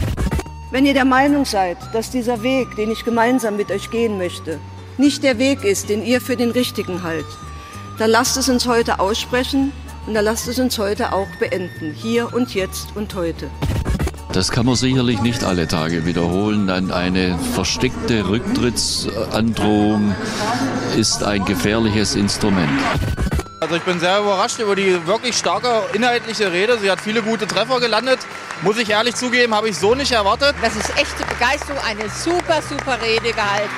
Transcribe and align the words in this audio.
Wenn 0.71 0.87
ihr 0.87 0.95
der 0.95 1.05
Meinung 1.05 1.45
seid, 1.45 1.77
dass 1.93 2.09
dieser 2.09 2.41
Weg, 2.41 2.75
den 2.75 2.89
ich 2.89 3.05
gemeinsam 3.05 3.55
mit 3.55 3.69
euch 3.69 3.91
gehen 3.91 4.17
möchte, 4.17 4.59
nicht 4.97 5.21
der 5.21 5.37
Weg 5.37 5.63
ist, 5.63 5.89
den 5.89 6.03
ihr 6.03 6.21
für 6.21 6.35
den 6.35 6.49
richtigen 6.49 7.03
haltet, 7.03 7.37
dann 7.97 8.09
lasst 8.09 8.37
es 8.37 8.49
uns 8.49 8.67
heute 8.67 8.99
aussprechen 8.99 9.71
und 10.05 10.13
dann 10.13 10.25
lasst 10.25 10.47
es 10.47 10.59
uns 10.59 10.77
heute 10.77 11.13
auch 11.13 11.27
beenden. 11.39 11.93
Hier 11.93 12.33
und 12.33 12.53
jetzt 12.53 12.95
und 12.95 13.13
heute. 13.15 13.49
Das 14.33 14.51
kann 14.51 14.65
man 14.65 14.75
sicherlich 14.75 15.21
nicht 15.21 15.43
alle 15.43 15.67
Tage 15.67 16.05
wiederholen. 16.05 16.69
Ein- 16.69 16.91
Eine 16.91 17.37
versteckte 17.55 18.27
Rücktrittsandrohung 18.27 20.13
ist 20.97 21.23
ein 21.23 21.43
gefährliches 21.45 22.15
Instrument. 22.15 22.69
Also 23.59 23.75
ich 23.75 23.81
bin 23.83 23.99
sehr 23.99 24.19
überrascht 24.19 24.59
über 24.59 24.75
die 24.75 25.05
wirklich 25.07 25.35
starke 25.35 25.67
inhaltliche 25.93 26.51
Rede. 26.51 26.77
Sie 26.79 26.91
hat 26.91 27.01
viele 27.01 27.23
gute 27.23 27.47
Treffer 27.47 27.79
gelandet. 27.79 28.19
Muss 28.61 28.77
ich 28.77 28.89
ehrlich 28.89 29.15
zugeben, 29.15 29.55
habe 29.55 29.69
ich 29.69 29.77
so 29.77 29.95
nicht 29.95 30.11
erwartet. 30.11 30.55
Das 30.61 30.75
ist 30.75 30.89
echte 30.97 31.25
Begeisterung, 31.27 31.79
eine 31.83 32.07
super, 32.09 32.61
super 32.61 32.97
Rede 33.01 33.33
gehalten. 33.33 33.69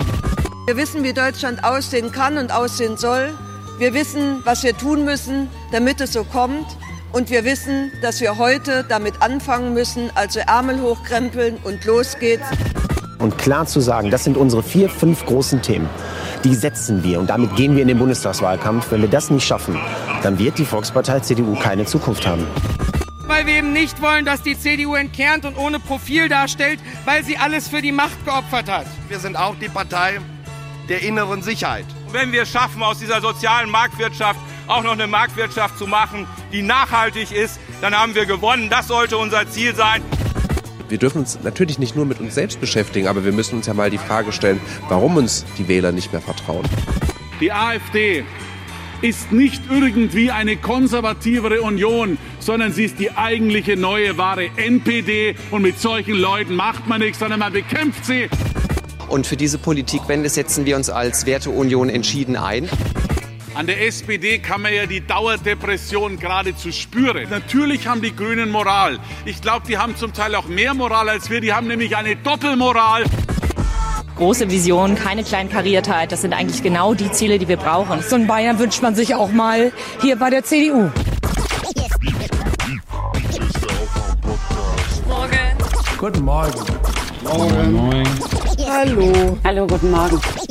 Wir 0.67 0.75
wissen, 0.77 1.03
wie 1.03 1.13
Deutschland 1.13 1.63
aussehen 1.63 2.11
kann 2.11 2.37
und 2.37 2.51
aussehen 2.51 2.97
soll. 2.97 3.33
Wir 3.79 3.93
wissen, 3.93 4.41
was 4.43 4.61
wir 4.63 4.75
tun 4.75 5.05
müssen, 5.05 5.47
damit 5.71 6.01
es 6.01 6.11
so 6.11 6.25
kommt. 6.25 6.65
Und 7.13 7.29
wir 7.29 7.45
wissen, 7.45 7.93
dass 8.01 8.19
wir 8.19 8.37
heute 8.37 8.83
damit 8.83 9.21
anfangen 9.21 9.73
müssen, 9.73 10.11
also 10.15 10.41
Ärmel 10.41 10.81
hochkrempeln 10.81 11.55
und 11.63 11.85
los 11.85 12.17
geht's. 12.19 12.43
Und 13.19 13.37
klar 13.37 13.65
zu 13.67 13.79
sagen, 13.79 14.11
das 14.11 14.25
sind 14.25 14.35
unsere 14.35 14.63
vier, 14.63 14.89
fünf 14.89 15.25
großen 15.25 15.61
Themen. 15.61 15.87
Die 16.43 16.55
setzen 16.55 17.03
wir 17.03 17.21
und 17.21 17.29
damit 17.29 17.55
gehen 17.55 17.75
wir 17.75 17.81
in 17.81 17.87
den 17.87 17.97
Bundestagswahlkampf. 17.97 18.91
Wenn 18.91 19.01
wir 19.01 19.07
das 19.07 19.29
nicht 19.29 19.47
schaffen, 19.47 19.79
dann 20.23 20.37
wird 20.37 20.57
die 20.57 20.65
Volkspartei 20.65 21.21
CDU 21.21 21.55
keine 21.55 21.85
Zukunft 21.85 22.27
haben. 22.27 22.45
Weil 23.27 23.45
wir 23.45 23.53
eben 23.53 23.71
nicht 23.71 24.01
wollen, 24.01 24.25
dass 24.25 24.43
die 24.43 24.59
CDU 24.59 24.95
entkernt 24.95 25.45
und 25.45 25.57
ohne 25.57 25.79
Profil 25.79 26.27
darstellt, 26.27 26.81
weil 27.05 27.23
sie 27.23 27.37
alles 27.37 27.69
für 27.69 27.81
die 27.81 27.93
Macht 27.93 28.25
geopfert 28.25 28.69
hat. 28.69 28.87
Wir 29.07 29.19
sind 29.19 29.37
auch 29.37 29.55
die 29.55 29.69
Partei 29.69 30.19
der 30.89 31.01
inneren 31.01 31.41
Sicherheit. 31.41 31.85
Wenn 32.11 32.31
wir 32.31 32.41
es 32.41 32.49
schaffen, 32.49 32.81
aus 32.81 32.97
dieser 32.97 33.21
sozialen 33.21 33.69
Marktwirtschaft 33.69 34.39
auch 34.67 34.83
noch 34.83 34.93
eine 34.93 35.05
Marktwirtschaft 35.05 35.77
zu 35.77 35.85
machen, 35.85 36.27
die 36.51 36.63
nachhaltig 36.63 37.31
ist, 37.31 37.59
dann 37.81 37.95
haben 37.95 38.15
wir 38.15 38.25
gewonnen. 38.25 38.69
Das 38.69 38.87
sollte 38.87 39.17
unser 39.17 39.47
Ziel 39.49 39.75
sein. 39.75 40.01
Wir 40.87 40.97
dürfen 40.97 41.19
uns 41.19 41.39
natürlich 41.43 41.77
nicht 41.77 41.95
nur 41.95 42.05
mit 42.05 42.19
uns 42.19 42.33
selbst 42.33 42.59
beschäftigen, 42.59 43.07
aber 43.07 43.23
wir 43.23 43.31
müssen 43.31 43.57
uns 43.57 43.67
ja 43.67 43.75
mal 43.75 43.91
die 43.91 43.99
Frage 43.99 44.31
stellen, 44.31 44.59
warum 44.87 45.17
uns 45.17 45.45
die 45.59 45.67
Wähler 45.67 45.91
nicht 45.91 46.11
mehr 46.11 46.21
vertrauen. 46.21 46.65
Die 47.39 47.51
AfD 47.51 48.25
ist 49.01 49.31
nicht 49.31 49.61
irgendwie 49.69 50.31
eine 50.31 50.57
konservativere 50.57 51.61
Union, 51.61 52.17
sondern 52.39 52.73
sie 52.73 52.85
ist 52.85 52.99
die 52.99 53.11
eigentliche 53.11 53.77
neue 53.77 54.17
wahre 54.17 54.49
NPD 54.57 55.35
und 55.51 55.61
mit 55.61 55.79
solchen 55.79 56.15
Leuten 56.15 56.55
macht 56.55 56.87
man 56.87 57.01
nichts, 57.01 57.19
sondern 57.19 57.39
man 57.39 57.53
bekämpft 57.53 58.03
sie. 58.03 58.29
Und 59.09 59.25
für 59.25 59.37
diese 59.37 59.57
Politikwende 59.57 60.29
setzen 60.29 60.65
wir 60.65 60.75
uns 60.75 60.89
als 60.89 61.25
Werteunion 61.25 61.89
entschieden 61.89 62.35
ein. 62.35 62.69
An 63.55 63.65
der 63.65 63.85
SPD 63.85 64.37
kann 64.37 64.61
man 64.61 64.73
ja 64.73 64.85
die 64.85 65.05
Dauerdepression 65.05 66.19
geradezu 66.19 66.71
spüren. 66.71 67.27
Natürlich 67.29 67.87
haben 67.87 68.01
die 68.01 68.15
Grünen 68.15 68.51
Moral. 68.51 68.99
Ich 69.25 69.41
glaube, 69.41 69.65
die 69.67 69.77
haben 69.77 69.95
zum 69.97 70.13
Teil 70.13 70.35
auch 70.35 70.47
mehr 70.47 70.75
Moral 70.75 71.09
als 71.09 71.29
wir. 71.29 71.41
Die 71.41 71.51
haben 71.51 71.67
nämlich 71.67 71.97
eine 71.97 72.15
Doppelmoral. 72.15 73.03
Große 74.15 74.49
Vision, 74.51 74.95
keine 74.95 75.23
Kleinkariertheit, 75.23 76.11
das 76.11 76.21
sind 76.21 76.33
eigentlich 76.33 76.61
genau 76.61 76.93
die 76.93 77.09
Ziele, 77.11 77.39
die 77.39 77.47
wir 77.47 77.55
brauchen. 77.55 78.01
So 78.01 78.17
ein 78.17 78.27
Bayern 78.27 78.59
wünscht 78.59 78.81
man 78.81 78.93
sich 78.93 79.15
auch 79.15 79.31
mal 79.31 79.71
hier 80.01 80.17
bei 80.17 80.29
der 80.29 80.43
CDU. 80.43 80.91
Morgen. 85.07 85.39
Guten 85.97 86.21
Morgen. 86.25 86.98
Morgen. 87.23 87.73
Moin. 87.73 88.05
Hallo. 88.59 89.37
Hallo, 89.43 89.67
guten 89.67 89.91
Morgen. 89.91 90.19
So 90.19 90.47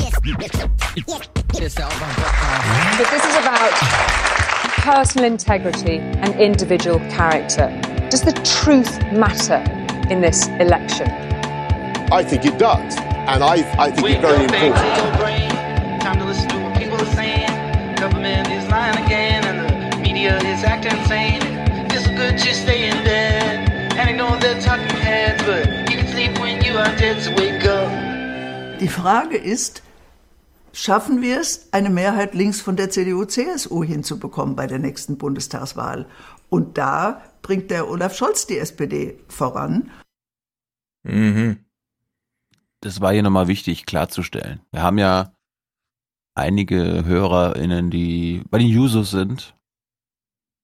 this 3.05 3.25
is 3.25 3.37
about 3.37 3.73
personal 4.83 5.25
integrity 5.25 5.99
and 5.99 6.35
individual 6.39 6.99
character. 7.09 7.69
Does 8.11 8.21
the 8.23 8.33
truth 8.45 9.01
matter 9.13 9.63
in 10.11 10.21
this 10.21 10.49
election? 10.61 11.09
I 12.13 12.23
think 12.23 12.45
it 12.45 12.59
does. 12.59 12.97
And 12.99 13.43
I, 13.43 13.65
I 13.79 13.91
think 13.91 14.09
it's 14.11 14.21
very 14.21 14.45
important. 14.45 16.03
Time 16.03 16.19
to 16.19 16.25
listen 16.25 16.49
to 16.51 16.59
what 16.65 16.77
people 16.77 17.01
are 17.01 17.15
saying. 17.15 17.49
Government 17.97 18.49
is 18.49 18.69
lying 18.69 19.03
again, 19.05 19.45
and 19.45 19.93
the 19.93 19.99
media 19.99 20.37
is 20.39 20.65
acting 20.65 20.99
insane. 20.99 21.43
It's 21.91 22.07
good 22.09 22.39
to 22.39 22.55
stay 22.55 22.89
in 22.91 23.05
Die 28.81 28.89
Frage 28.89 29.37
ist, 29.37 29.83
schaffen 30.73 31.21
wir 31.21 31.41
es, 31.41 31.73
eine 31.73 31.91
Mehrheit 31.91 32.35
links 32.35 32.61
von 32.61 32.77
der 32.77 32.91
CDU-CSU 32.91 33.83
hinzubekommen 33.83 34.55
bei 34.55 34.69
der 34.69 34.79
nächsten 34.79 35.19
Bundestagswahl? 35.19 36.07
Und 36.49 36.79
da 36.79 37.23
bringt 37.43 37.73
der 37.73 37.89
Olaf 37.89 38.17
Scholz 38.17 38.47
die 38.47 38.59
SPD 38.59 39.19
voran. 39.29 39.91
Mhm. 41.03 41.65
Das 42.81 43.01
war 43.01 43.13
hier 43.13 43.25
nochmal 43.25 43.49
wichtig 43.49 43.85
klarzustellen. 43.85 44.61
Wir 44.71 44.83
haben 44.83 44.99
ja 44.99 45.33
einige 46.37 47.05
HörerInnen, 47.05 47.91
die 47.91 48.45
bei 48.51 48.59
den 48.59 48.69
Jusos 48.69 49.11
sind. 49.11 49.57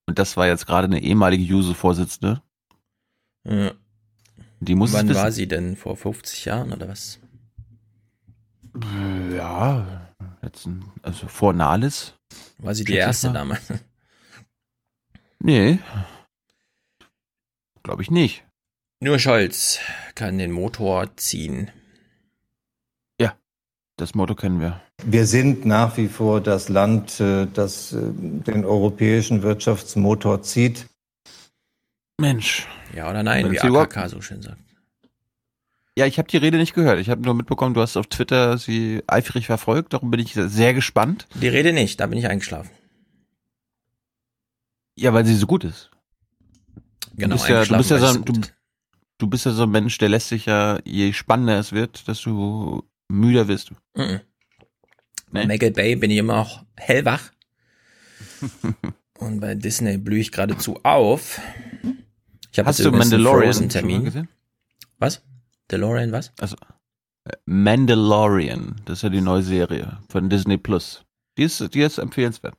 Und 0.07 0.21
das 0.21 0.37
war 0.37 0.47
jetzt 0.47 0.67
gerade 0.67 0.87
eine 0.87 1.03
ehemalige 1.03 1.43
Juso-Vorsitzende. 1.43 2.41
Ja. 3.45 3.73
Die 4.65 4.75
muss 4.75 4.93
Wann 4.93 5.15
war 5.15 5.31
sie 5.31 5.47
denn? 5.47 5.77
Vor 5.77 5.97
50 5.97 6.45
Jahren 6.47 6.73
oder 6.73 6.89
was? 6.89 7.19
Ja, 9.37 10.11
jetzt, 10.43 10.69
also 11.03 11.29
vor 11.29 11.53
Nahles. 11.53 12.15
War 12.59 12.75
sie 12.75 12.85
die 12.85 12.95
erste 12.95 13.33
damals? 13.33 13.63
Nee. 15.39 15.79
Glaube 17.83 18.01
ich 18.03 18.11
nicht. 18.11 18.45
Nur 19.01 19.19
Scholz 19.19 19.79
kann 20.15 20.39
den 20.39 20.51
Motor 20.51 21.15
ziehen. 21.17 21.71
Ja, 23.21 23.35
das 23.99 24.15
Motto 24.15 24.35
kennen 24.35 24.61
wir. 24.61 24.81
Wir 25.05 25.27
sind 25.27 25.67
nach 25.67 25.99
wie 25.99 26.09
vor 26.09 26.41
das 26.41 26.71
Land, 26.71 27.21
äh, 27.21 27.47
das 27.53 27.93
äh, 27.93 27.99
den 28.01 28.65
europäischen 28.65 29.43
Wirtschaftsmotor 29.43 30.41
zieht. 30.41 30.87
Mensch. 32.19 32.67
Ja 32.95 33.11
oder 33.11 33.23
nein, 33.23 33.45
Wenn 33.45 33.53
wie 33.53 33.61
AKK 33.61 34.09
so 34.09 34.21
schön 34.21 34.43
sagt. 34.43 34.59
Ja, 35.97 36.07
ich 36.07 36.19
habe 36.19 36.29
die 36.29 36.37
Rede 36.37 36.59
nicht 36.59 36.75
gehört. 36.75 36.99
Ich 36.99 37.09
habe 37.09 37.23
nur 37.23 37.35
mitbekommen, 37.35 37.75
du 37.75 37.81
hast 37.81 37.97
auf 37.97 38.09
Twitter 38.09 38.59
sie 38.59 39.03
eifrig 39.07 39.47
verfolgt. 39.47 39.93
Darum 39.93 40.11
bin 40.11 40.21
ich 40.21 40.35
sehr 40.35 40.75
gespannt. 40.75 41.29
Die 41.35 41.49
Rede 41.49 41.73
nicht, 41.73 42.01
da 42.01 42.07
bin 42.07 42.19
ich 42.19 42.27
eingeschlafen. 42.27 42.71
Ja, 44.97 45.13
weil 45.13 45.25
sie 45.25 45.37
so 45.37 45.47
gut 45.47 45.65
ist. 45.65 45.91
Genau, 47.17 47.37
du 47.37 47.43
bist 47.43 47.49
ja, 47.49 47.65
du 47.65 47.77
bist 47.77 47.91
ja 47.91 47.99
so, 47.99 48.07
es 48.07 48.25
du, 48.25 48.41
du 49.19 49.27
bist 49.29 49.47
ja 49.47 49.53
so 49.53 49.65
ein 49.65 49.71
Mensch, 49.71 49.99
der 49.99 50.09
lässt 50.09 50.29
sich 50.29 50.47
ja, 50.47 50.81
je 50.85 51.13
spannender 51.13 51.59
es 51.59 51.73
wird, 51.73 52.09
desto 52.09 52.85
müder 53.09 53.47
wirst 53.47 53.71
du. 53.71 53.75
Mhm. 53.95 54.21
Bei 55.31 55.47
Michael 55.47 55.73
Bay 55.73 55.97
bin 55.97 56.11
ich 56.11 56.19
immer 56.19 56.39
auch 56.39 56.65
hellwach. 56.77 57.31
Und 59.19 59.41
bei 59.41 59.55
Disney 59.55 59.97
blühe 59.99 60.21
ich 60.21 60.33
geradezu 60.33 60.81
auf. 60.83 61.41
Ich 62.55 62.59
habe 62.61 62.69
Hast 62.69 62.85
du 62.85 62.93
Mandalorian 62.93 63.69
Termin. 63.69 64.05
gesehen? 64.05 64.29
Was? 65.01 65.23
DeLorean 65.73 66.13
was? 66.13 66.31
Also 66.41 66.55
äh, 67.25 67.33
Mandalorian, 67.47 68.77
das 68.85 68.99
ist 68.99 69.03
ja 69.03 69.09
die 69.09 69.21
neue 69.21 69.43
Serie 69.43 69.99
von 70.09 70.31
Disney 70.31 70.57
Plus. 70.57 71.05
Die 71.37 71.43
ist, 71.43 71.75
die 71.75 71.81
ist 71.81 71.99
empfehlenswert. 71.99 72.55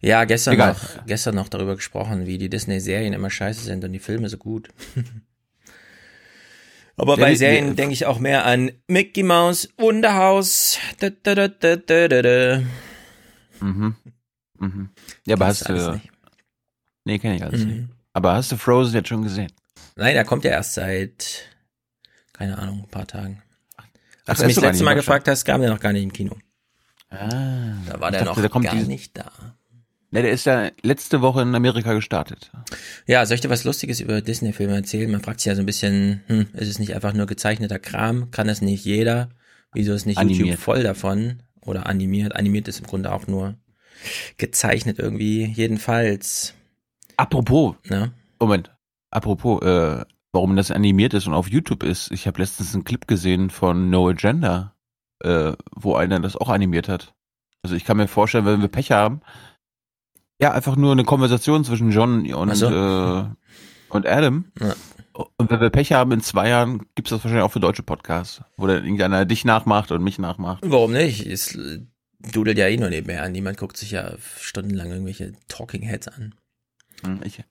Ja, 0.00 0.24
gestern 0.24 0.54
Egal. 0.54 0.72
noch, 0.72 1.06
gestern 1.06 1.36
noch 1.36 1.48
darüber 1.48 1.76
gesprochen, 1.76 2.26
wie 2.26 2.38
die 2.38 2.48
Disney-Serien 2.48 3.12
immer 3.12 3.30
scheiße 3.30 3.60
sind 3.62 3.84
und 3.84 3.92
die 3.92 4.00
Filme 4.00 4.28
so 4.28 4.36
gut. 4.36 4.68
Aber 6.96 7.16
bei 7.16 7.36
Serien 7.36 7.76
denke 7.76 7.92
ich 7.92 8.04
auch 8.06 8.18
mehr 8.18 8.44
an 8.44 8.72
Mickey 8.88 9.22
Mouse, 9.22 9.68
Wunderhaus. 9.78 10.76
Da, 10.98 11.10
da, 11.10 11.36
da, 11.36 11.46
da, 11.46 11.76
da, 11.76 12.08
da, 12.08 12.22
da. 12.22 12.62
Mhm. 13.60 13.94
Mhm. 14.58 14.88
Ja, 15.24 15.36
aber 15.36 15.46
hast 15.46 15.68
du. 15.68 15.92
nicht? 15.92 16.10
Nee, 17.04 17.20
kenne 17.20 17.36
ich 17.36 17.44
alles 17.44 17.64
Mhm. 17.64 17.70
nicht. 17.70 17.88
Aber 18.18 18.34
hast 18.34 18.50
du 18.50 18.56
Frozen 18.56 18.94
jetzt 18.94 19.08
schon 19.10 19.22
gesehen? 19.22 19.52
Nein, 19.94 20.14
der 20.14 20.24
kommt 20.24 20.42
ja 20.42 20.50
erst 20.50 20.74
seit, 20.74 21.44
keine 22.32 22.58
Ahnung, 22.58 22.80
ein 22.80 22.90
paar 22.90 23.06
Tagen. 23.06 23.44
Ach, 23.76 23.84
Als 24.26 24.40
du 24.40 24.46
mich 24.46 24.56
das 24.56 24.64
letzte 24.64 24.82
Mal 24.82 24.94
gefragt 24.94 25.28
hast, 25.28 25.44
kam 25.44 25.60
der 25.60 25.70
noch 25.70 25.78
gar 25.78 25.92
nicht 25.92 26.02
im 26.02 26.12
Kino. 26.12 26.34
Ah, 27.10 27.74
Da 27.86 28.00
war 28.00 28.10
der 28.10 28.24
dachte, 28.24 28.42
noch 28.42 28.60
der 28.60 28.72
gar 28.72 28.74
nicht 28.74 29.16
da. 29.16 29.30
Ne, 30.10 30.22
der 30.22 30.32
ist 30.32 30.46
ja 30.46 30.68
letzte 30.82 31.22
Woche 31.22 31.42
in 31.42 31.54
Amerika 31.54 31.92
gestartet. 31.94 32.50
Ja, 33.06 33.24
soll 33.24 33.36
ich 33.36 33.40
dir 33.40 33.50
was 33.50 33.62
Lustiges 33.62 34.00
über 34.00 34.20
Disney-Filme 34.20 34.74
erzählen? 34.74 35.08
Man 35.12 35.20
fragt 35.20 35.38
sich 35.38 35.46
ja 35.46 35.54
so 35.54 35.62
ein 35.62 35.66
bisschen, 35.66 36.24
hm, 36.26 36.48
ist 36.54 36.68
es 36.68 36.80
nicht 36.80 36.96
einfach 36.96 37.12
nur 37.12 37.26
gezeichneter 37.26 37.78
Kram? 37.78 38.32
Kann 38.32 38.48
das 38.48 38.62
nicht 38.62 38.84
jeder? 38.84 39.28
Wieso 39.74 39.92
ist 39.94 40.06
nicht 40.06 40.18
Animiert. 40.18 40.40
YouTube 40.40 40.58
voll 40.60 40.82
davon? 40.82 41.44
Oder 41.60 41.86
animiert? 41.86 42.34
Animiert 42.34 42.66
ist 42.66 42.80
im 42.80 42.86
Grunde 42.88 43.12
auch 43.12 43.28
nur 43.28 43.54
gezeichnet 44.38 44.98
irgendwie. 44.98 45.44
Jedenfalls. 45.44 46.54
Apropos, 47.18 47.74
Ne? 47.90 48.12
Moment, 48.40 48.70
apropos, 49.10 49.60
äh, 49.62 50.04
warum 50.32 50.56
das 50.56 50.70
animiert 50.70 51.14
ist 51.14 51.26
und 51.26 51.34
auf 51.34 51.48
YouTube 51.48 51.82
ist. 51.82 52.10
Ich 52.12 52.26
habe 52.26 52.40
letztens 52.40 52.74
einen 52.74 52.84
Clip 52.84 53.06
gesehen 53.06 53.50
von 53.50 53.90
No 53.90 54.08
Agenda, 54.08 54.74
äh, 55.22 55.52
wo 55.74 55.96
einer 55.96 56.20
das 56.20 56.36
auch 56.36 56.48
animiert 56.48 56.88
hat. 56.88 57.14
Also 57.62 57.74
ich 57.74 57.84
kann 57.84 57.96
mir 57.96 58.08
vorstellen, 58.08 58.46
wenn 58.46 58.60
wir 58.60 58.68
Pech 58.68 58.92
haben, 58.92 59.20
ja, 60.40 60.52
einfach 60.52 60.76
nur 60.76 60.92
eine 60.92 61.02
Konversation 61.04 61.64
zwischen 61.64 61.90
John 61.90 62.32
und, 62.32 62.54
so. 62.54 62.68
äh, 62.68 63.24
und 63.88 64.06
Adam. 64.06 64.44
Ja. 64.60 64.74
Und 65.36 65.50
wenn 65.50 65.60
wir 65.60 65.70
Pech 65.70 65.92
haben, 65.92 66.12
in 66.12 66.20
zwei 66.20 66.48
Jahren 66.48 66.86
gibt's 66.94 67.10
das 67.10 67.24
wahrscheinlich 67.24 67.42
auch 67.44 67.50
für 67.50 67.58
deutsche 67.58 67.82
Podcasts, 67.82 68.42
wo 68.56 68.68
dann 68.68 68.84
irgendeiner 68.84 69.24
dich 69.24 69.44
nachmacht 69.44 69.90
und 69.90 70.04
mich 70.04 70.20
nachmacht. 70.20 70.62
Warum 70.64 70.92
nicht? 70.92 71.26
Es 71.26 71.58
dudelt 72.20 72.56
ja 72.56 72.68
eh 72.68 72.76
nur 72.76 72.90
nebenher 72.90 73.24
an. 73.24 73.32
Niemand 73.32 73.56
guckt 73.58 73.76
sich 73.76 73.90
ja 73.90 74.12
stundenlang 74.38 74.90
irgendwelche 74.90 75.32
Talking 75.48 75.82
Heads 75.82 76.06
an. 76.06 76.34
Hm, 77.04 77.20
Ich, 77.24 77.42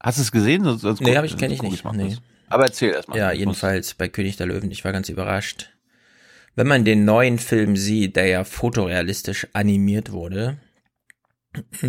hast 0.00 0.18
du 0.18 0.22
es 0.22 0.32
gesehen? 0.32 0.64
Sonst, 0.64 0.82
sonst 0.82 1.00
Nee, 1.00 1.10
ich, 1.24 1.36
kenn 1.36 1.50
sonst 1.50 1.52
ich 1.52 1.62
nicht. 1.62 1.84
mal 1.84 1.92
Nee. 1.96 2.16
Aber 2.48 2.64
erzähl 2.64 2.92
erstmal. 2.92 3.18
Ja, 3.18 3.32
jedenfalls 3.32 3.94
bei 3.94 4.08
König 4.08 4.36
der 4.36 4.46
Löwen. 4.46 4.70
Ich 4.70 4.84
war 4.84 4.92
ganz 4.92 5.08
überrascht. 5.08 5.70
Wenn 6.54 6.66
man 6.66 6.84
den 6.84 7.04
neuen 7.06 7.38
Film 7.38 7.76
sieht, 7.76 8.16
der 8.16 8.26
ja 8.26 8.44
fotorealistisch 8.44 9.46
animiert 9.54 10.12
wurde, 10.12 10.58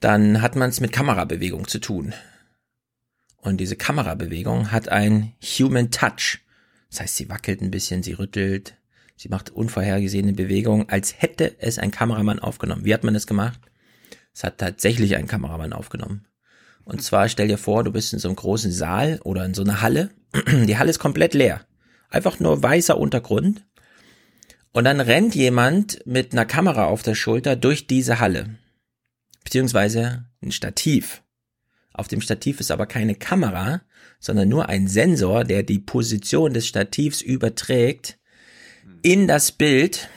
dann 0.00 0.42
hat 0.42 0.56
man 0.56 0.70
es 0.70 0.80
mit 0.80 0.92
Kamerabewegung 0.92 1.68
zu 1.68 1.78
tun. 1.78 2.14
Und 3.36 3.58
diese 3.58 3.76
Kamerabewegung 3.76 4.70
hat 4.72 4.88
ein 4.88 5.32
Human 5.42 5.90
Touch. 5.90 6.38
Das 6.90 7.00
heißt, 7.00 7.16
sie 7.16 7.28
wackelt 7.28 7.60
ein 7.60 7.70
bisschen, 7.70 8.02
sie 8.02 8.12
rüttelt, 8.12 8.76
sie 9.16 9.28
macht 9.28 9.50
unvorhergesehene 9.50 10.32
Bewegungen, 10.32 10.88
als 10.88 11.20
hätte 11.20 11.56
es 11.58 11.78
ein 11.78 11.90
Kameramann 11.90 12.38
aufgenommen. 12.38 12.84
Wie 12.84 12.94
hat 12.94 13.04
man 13.04 13.14
das 13.14 13.26
gemacht? 13.26 13.60
Es 14.34 14.44
hat 14.44 14.58
tatsächlich 14.58 15.16
ein 15.16 15.26
Kameramann 15.26 15.72
aufgenommen. 15.72 16.26
Und 16.84 17.02
zwar 17.02 17.28
stell 17.28 17.48
dir 17.48 17.58
vor, 17.58 17.84
du 17.84 17.92
bist 17.92 18.12
in 18.12 18.18
so 18.18 18.28
einem 18.28 18.36
großen 18.36 18.72
Saal 18.72 19.20
oder 19.24 19.44
in 19.44 19.54
so 19.54 19.62
einer 19.62 19.82
Halle. 19.82 20.10
Die 20.66 20.76
Halle 20.78 20.90
ist 20.90 20.98
komplett 20.98 21.34
leer. 21.34 21.66
Einfach 22.08 22.40
nur 22.40 22.62
weißer 22.62 22.98
Untergrund. 22.98 23.64
Und 24.72 24.84
dann 24.84 25.00
rennt 25.00 25.34
jemand 25.34 26.04
mit 26.06 26.32
einer 26.32 26.46
Kamera 26.46 26.86
auf 26.86 27.02
der 27.02 27.14
Schulter 27.14 27.56
durch 27.56 27.86
diese 27.86 28.20
Halle. 28.20 28.58
Beziehungsweise 29.44 30.26
ein 30.42 30.52
Stativ. 30.52 31.22
Auf 31.92 32.08
dem 32.08 32.22
Stativ 32.22 32.58
ist 32.60 32.70
aber 32.70 32.86
keine 32.86 33.14
Kamera, 33.14 33.82
sondern 34.18 34.48
nur 34.48 34.68
ein 34.68 34.88
Sensor, 34.88 35.44
der 35.44 35.62
die 35.62 35.78
Position 35.78 36.54
des 36.54 36.66
Stativs 36.66 37.20
überträgt 37.20 38.18
in 39.02 39.26
das 39.26 39.52
Bild. 39.52 40.08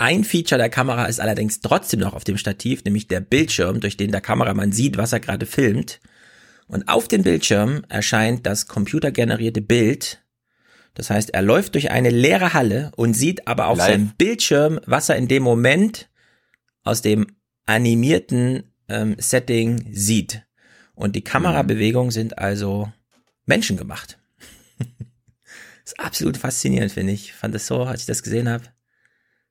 Ein 0.00 0.22
Feature 0.22 0.60
der 0.60 0.70
Kamera 0.70 1.06
ist 1.06 1.20
allerdings 1.20 1.60
trotzdem 1.60 1.98
noch 2.00 2.14
auf 2.14 2.22
dem 2.22 2.38
Stativ, 2.38 2.84
nämlich 2.84 3.08
der 3.08 3.20
Bildschirm, 3.20 3.80
durch 3.80 3.96
den 3.96 4.12
der 4.12 4.20
Kameramann 4.20 4.70
sieht, 4.70 4.96
was 4.96 5.12
er 5.12 5.18
gerade 5.18 5.44
filmt. 5.44 6.00
Und 6.68 6.88
auf 6.88 7.08
dem 7.08 7.24
Bildschirm 7.24 7.82
erscheint 7.88 8.46
das 8.46 8.68
computergenerierte 8.68 9.60
Bild. 9.60 10.22
Das 10.94 11.10
heißt, 11.10 11.30
er 11.30 11.42
läuft 11.42 11.74
durch 11.74 11.90
eine 11.90 12.10
leere 12.10 12.54
Halle 12.54 12.92
und 12.96 13.14
sieht 13.14 13.48
aber 13.48 13.66
auf 13.66 13.78
Live. 13.78 13.88
seinem 13.88 14.12
Bildschirm, 14.16 14.78
was 14.86 15.08
er 15.08 15.16
in 15.16 15.26
dem 15.26 15.42
Moment 15.42 16.08
aus 16.84 17.02
dem 17.02 17.26
animierten 17.66 18.72
ähm, 18.88 19.16
Setting 19.18 19.88
sieht. 19.92 20.44
Und 20.94 21.16
die 21.16 21.24
Kamerabewegungen 21.24 22.12
sind 22.12 22.38
also 22.38 22.92
menschengemacht. 23.46 24.18
ist 25.84 25.98
absolut 25.98 26.36
faszinierend, 26.36 26.92
finde 26.92 27.14
ich. 27.14 27.32
Fand 27.32 27.54
es 27.56 27.66
so, 27.66 27.82
als 27.82 28.02
ich 28.02 28.06
das 28.06 28.22
gesehen 28.22 28.48
habe. 28.48 28.64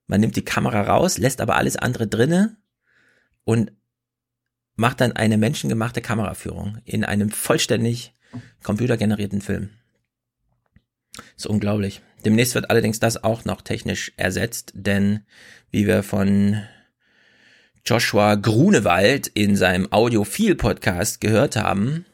Man 0.07 0.21
nimmt 0.21 0.35
die 0.35 0.45
Kamera 0.45 0.81
raus, 0.81 1.17
lässt 1.17 1.41
aber 1.41 1.55
alles 1.55 1.75
andere 1.75 2.07
drinne 2.07 2.57
und 3.43 3.71
macht 4.75 5.01
dann 5.01 5.11
eine 5.11 5.37
menschengemachte 5.37 6.01
Kameraführung 6.01 6.79
in 6.85 7.03
einem 7.03 7.29
vollständig 7.29 8.13
computergenerierten 8.63 9.41
Film. 9.41 9.69
Ist 11.35 11.47
unglaublich. 11.47 12.01
Demnächst 12.25 12.55
wird 12.55 12.69
allerdings 12.69 12.99
das 12.99 13.23
auch 13.23 13.45
noch 13.45 13.61
technisch 13.61 14.11
ersetzt, 14.17 14.71
denn 14.75 15.21
wie 15.71 15.87
wir 15.87 16.03
von 16.03 16.61
Joshua 17.85 18.35
Grunewald 18.35 19.27
in 19.27 19.55
seinem 19.55 19.91
Audiophil-Podcast 19.91 21.21
gehört 21.21 21.55
haben, 21.55 22.05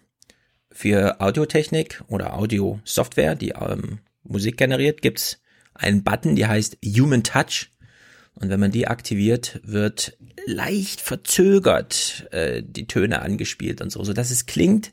für 0.73 1.21
Audiotechnik 1.21 2.03
oder 2.07 2.33
Audiosoftware, 2.33 3.35
die 3.35 3.49
ähm, 3.49 3.99
Musik 4.23 4.57
generiert, 4.57 5.01
gibt's 5.01 5.39
einen 5.73 6.03
Button, 6.03 6.35
die 6.35 6.47
heißt 6.47 6.77
Human 6.83 7.23
Touch. 7.23 7.69
Und 8.35 8.49
wenn 8.49 8.59
man 8.59 8.71
die 8.71 8.87
aktiviert, 8.87 9.59
wird 9.63 10.17
leicht 10.45 11.01
verzögert 11.01 12.27
äh, 12.31 12.63
die 12.65 12.87
Töne 12.87 13.21
angespielt 13.21 13.81
und 13.81 13.91
so, 13.91 14.03
so 14.03 14.13
dass 14.13 14.31
es 14.31 14.45
klingt, 14.45 14.91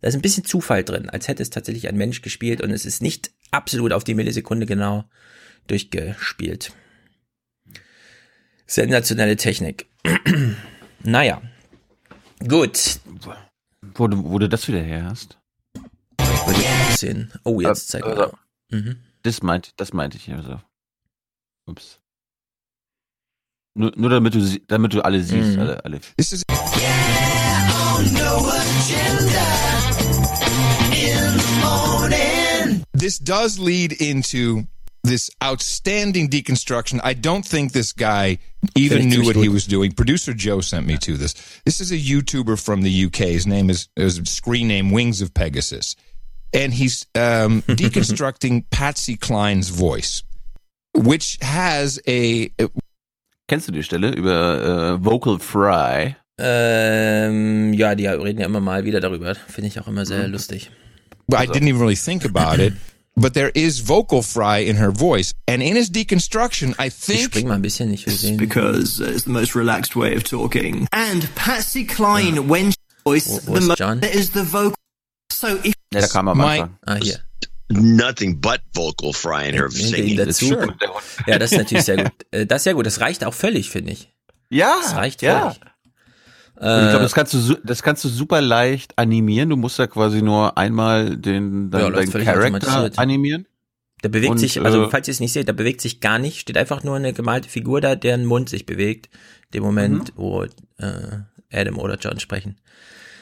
da 0.00 0.08
ist 0.08 0.14
ein 0.14 0.22
bisschen 0.22 0.44
Zufall 0.44 0.82
drin, 0.82 1.08
als 1.08 1.28
hätte 1.28 1.42
es 1.42 1.50
tatsächlich 1.50 1.88
ein 1.88 1.96
Mensch 1.96 2.22
gespielt 2.22 2.60
und 2.60 2.70
es 2.70 2.84
ist 2.84 3.00
nicht 3.02 3.30
absolut 3.50 3.92
auf 3.92 4.04
die 4.04 4.14
Millisekunde 4.14 4.66
genau 4.66 5.04
durchgespielt. 5.66 6.72
Sensationelle 8.66 9.36
Technik. 9.36 9.86
naja. 11.02 11.42
Gut. 12.46 13.00
Wo 13.94 14.08
du, 14.08 14.24
wo 14.24 14.38
du 14.38 14.48
das 14.48 14.66
wieder 14.68 14.80
her 14.80 15.04
hast. 15.04 15.38
Oh, 17.44 17.60
jetzt 17.60 17.88
zeig 17.88 18.02
mal. 18.02 18.18
Also, 18.18 18.36
Mhm. 18.70 19.00
Das 19.22 19.42
meinte, 19.42 19.70
das 19.76 19.92
meinte 19.92 20.16
ich 20.16 20.32
also. 20.32 20.60
Ups. 21.66 21.99
Nur, 23.74 23.92
nur 23.96 24.10
damit 24.10 24.34
du 24.34 24.40
damit 24.68 24.92
du 24.92 25.00
alle 25.04 25.22
siehst, 25.22 25.56
Mhm. 25.56 25.60
alle, 25.60 25.84
alle. 25.84 26.00
This 26.16 26.32
is 26.32 26.42
This 32.92 33.18
does 33.18 33.58
lead 33.58 33.92
into 33.92 34.64
this 35.04 35.30
outstanding 35.42 36.28
deconstruction. 36.28 37.00
I 37.02 37.14
don't 37.14 37.46
think 37.46 37.72
this 37.72 37.92
guy 37.92 38.38
even 38.76 39.08
knew 39.08 39.24
what 39.24 39.36
he 39.36 39.48
was 39.48 39.66
doing. 39.66 39.92
Producer 39.92 40.34
Joe 40.34 40.60
sent 40.60 40.86
me 40.86 40.98
to 40.98 41.16
this. 41.16 41.34
This 41.64 41.80
is 41.80 41.90
a 41.92 41.96
YouTuber 41.96 42.62
from 42.62 42.82
the 42.82 42.90
UK. 42.90 43.32
His 43.32 43.46
name 43.46 43.70
is 43.70 43.88
his 43.96 44.20
screen 44.24 44.68
name 44.68 44.90
Wings 44.90 45.22
of 45.22 45.32
Pegasus, 45.32 45.96
and 46.52 46.74
he's 46.74 47.06
um, 47.14 47.62
deconstructing 47.68 48.64
Patsy 48.70 49.16
Cline's 49.16 49.70
voice, 49.70 50.22
which 50.94 51.38
has 51.40 51.98
a 52.06 52.50
Kennst 53.50 53.66
du 53.66 53.72
die 53.72 53.82
Stelle 53.82 54.12
über 54.12 54.94
äh, 55.00 55.04
Vocal 55.04 55.40
Fry? 55.40 56.14
Ähm, 56.38 57.72
ja, 57.74 57.96
die 57.96 58.06
reden 58.06 58.38
ja 58.38 58.46
immer 58.46 58.60
mal 58.60 58.84
wieder 58.84 59.00
darüber. 59.00 59.34
Finde 59.34 59.66
ich 59.66 59.80
auch 59.80 59.88
immer 59.88 60.06
sehr 60.06 60.28
lustig. 60.28 60.70
I 61.32 61.48
didn't 61.48 61.66
even 61.68 61.80
really 61.80 61.96
think 61.96 62.24
about 62.24 62.62
it, 62.62 62.74
but 63.16 63.34
there 63.34 63.50
is 63.54 63.80
vocal 63.80 64.22
fry 64.22 64.62
in 64.64 64.76
her 64.76 64.92
voice, 64.92 65.32
and 65.48 65.64
in 65.64 65.74
his 65.74 65.90
deconstruction, 65.90 66.76
I 66.78 66.86
Ich 66.86 66.94
think 66.94 67.24
spring 67.24 67.48
mal 67.48 67.54
ein 67.56 67.62
bisschen, 67.62 67.92
ich 67.92 68.06
will 68.06 68.14
sehen. 68.16 68.36
because 68.36 69.00
it's 69.00 69.24
the 69.24 69.30
most 69.30 69.56
relaxed 69.56 69.96
way 69.96 70.14
of 70.16 70.22
talking. 70.22 70.86
And 70.92 71.28
Patsy 71.34 71.84
Cline, 71.84 72.48
when 72.48 72.72
Wo, 73.04 73.14
wo 73.14 73.56
ist 73.56 73.78
John? 73.80 73.98
is 73.98 74.30
the 74.30 74.44
vocal. 74.44 74.76
So 75.32 75.48
if 75.64 75.74
Ja, 75.92 76.02
da 76.02 76.06
kam 76.06 76.28
er 76.28 76.32
am 76.34 76.40
Anfang. 76.40 76.78
Ah, 76.86 76.98
hier. 77.02 77.18
Nothing 77.70 78.40
but 78.40 78.60
vocal 78.74 79.12
fry 79.12 79.48
in 79.48 79.54
her 79.54 79.70
singing. 79.70 80.16
dazu. 80.16 80.56
Ja, 81.26 81.38
das 81.38 81.52
ist 81.52 81.58
natürlich 81.58 81.84
sehr 81.84 81.96
gut. 82.04 82.12
Äh, 82.30 82.46
Das 82.46 82.58
ist 82.58 82.64
sehr 82.64 82.74
gut. 82.74 82.86
Das 82.86 83.00
reicht 83.00 83.24
auch 83.24 83.34
völlig, 83.34 83.70
finde 83.70 83.92
ich. 83.92 84.10
Ja, 84.50 84.74
Das 84.82 84.94
reicht 84.96 85.22
ja. 85.22 85.40
völlig. 85.52 85.60
Und 86.56 86.66
ich 86.66 86.90
glaube, 86.90 86.96
Äh, 86.98 87.02
das 87.02 87.14
kannst 87.14 87.32
du 87.34 87.54
das 87.64 87.82
kannst 87.82 88.04
du 88.04 88.08
super 88.08 88.40
leicht 88.42 88.98
animieren. 88.98 89.48
Du 89.48 89.56
musst 89.56 89.78
ja 89.78 89.86
quasi 89.86 90.20
nur 90.20 90.58
einmal 90.58 91.16
den 91.16 91.70
Ja, 91.72 91.88
deinen, 91.90 92.10
Charakter 92.10 92.90
animieren. 92.98 93.46
Der 94.02 94.08
bewegt 94.10 94.30
Und, 94.32 94.38
sich, 94.38 94.60
also 94.60 94.84
äh, 94.84 94.90
falls 94.90 95.08
ihr 95.08 95.12
es 95.12 95.20
nicht 95.20 95.32
seht, 95.32 95.48
da 95.48 95.52
bewegt 95.52 95.80
sich 95.80 96.00
gar 96.00 96.18
nicht, 96.18 96.40
steht 96.40 96.56
einfach 96.58 96.82
nur 96.82 96.96
eine 96.96 97.12
gemalte 97.12 97.48
Figur 97.48 97.80
da, 97.80 97.96
deren 97.96 98.24
Mund 98.24 98.48
sich 98.48 98.64
bewegt, 98.66 99.08
dem 99.54 99.62
Moment, 99.62 100.08
Mhm. 100.08 100.12
wo 100.16 100.42
äh, 100.44 100.48
Adam 101.52 101.78
oder 101.78 101.96
John 101.98 102.18
sprechen. 102.20 102.56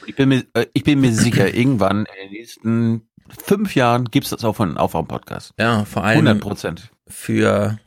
Ich 0.05 0.15
bin 0.15 0.29
mir, 0.29 0.43
ich 0.73 0.83
bin 0.83 0.99
mir 1.01 1.13
sicher, 1.13 1.53
irgendwann 1.53 2.05
in 2.05 2.05
den 2.29 2.31
nächsten 2.31 3.08
fünf 3.43 3.75
Jahren 3.75 4.05
gibt's 4.05 4.29
das 4.29 4.43
auch 4.43 4.55
von 4.55 4.77
auf 4.77 4.93
dem 4.93 5.07
Podcast. 5.07 5.53
Ja, 5.59 5.85
vor 5.85 6.03
allem 6.03 6.27
100 6.27 6.39
Prozent. 6.39 6.89
für, 7.07 7.79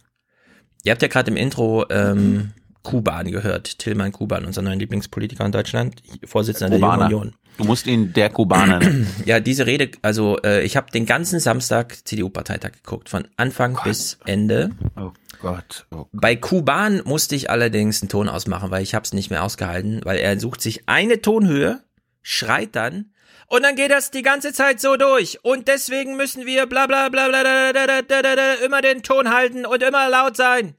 ihr 0.85 0.93
habt 0.93 1.03
ja 1.03 1.09
gerade 1.09 1.31
im 1.31 1.37
Intro 1.37 1.87
ähm, 1.91 2.53
Kuban 2.83 3.31
gehört, 3.31 3.79
Tillmann 3.79 4.13
Kuban, 4.13 4.45
unser 4.45 4.63
neuer 4.63 4.77
Lieblingspolitiker 4.77 5.45
in 5.45 5.53
Deutschland, 5.53 6.03
Vorsitzender 6.25 6.71
der 6.71 6.81
Kubaner. 6.81 7.11
Jungen 7.11 7.23
Union. 7.23 7.35
Du 7.59 7.65
musst 7.65 7.87
ihn 7.87 8.13
der 8.13 8.31
Kubaner 8.31 8.79
nennen. 8.79 9.07
Ja, 9.27 9.41
diese 9.41 9.67
Rede, 9.67 9.91
also 10.01 10.39
äh, 10.43 10.63
ich 10.65 10.77
habe 10.77 10.91
den 10.91 11.07
ganzen 11.07 11.39
Samstag 11.39 11.97
CDU-Parteitag 12.07 12.73
geguckt, 12.83 13.09
von 13.09 13.29
Anfang 13.37 13.79
bis 13.85 14.19
Ende. 14.25 14.71
Oh 14.97 15.13
Gott. 15.41 15.87
Oh. 15.91 16.07
Bei 16.13 16.35
Kuban 16.35 17.03
musste 17.05 17.37
ich 17.37 17.51
allerdings 17.51 18.03
einen 18.03 18.09
Ton 18.09 18.29
ausmachen, 18.29 18.71
weil 18.71 18.83
ich 18.83 18.95
habe 18.95 19.05
es 19.05 19.13
nicht 19.13 19.31
mehr 19.31 19.45
ausgehalten, 19.45 20.01
weil 20.05 20.19
er 20.19 20.41
sucht 20.41 20.61
sich 20.61 20.89
eine 20.89 21.21
Tonhöhe, 21.21 21.81
schreit 22.23 22.75
dann 22.75 23.13
und 23.53 23.63
dann 23.65 23.77
geht 23.77 23.91
das 23.91 24.11
die 24.11 24.23
ganze 24.23 24.55
Zeit 24.55 24.81
so 24.81 24.97
durch 24.97 25.45
und 25.45 25.69
deswegen 25.69 26.17
müssen 26.17 26.47
wir 26.47 26.65
bla 26.65 26.87
bla 26.87 27.11
bla 27.11 27.29
bla 27.29 27.43
da, 27.43 28.01
da, 28.01 28.23
da, 28.23 28.55
immer 28.65 28.81
den 28.81 29.03
Ton 29.03 29.29
halten 29.29 29.67
und 29.67 29.83
immer 29.83 30.09
laut 30.09 30.39
sein. 30.39 30.75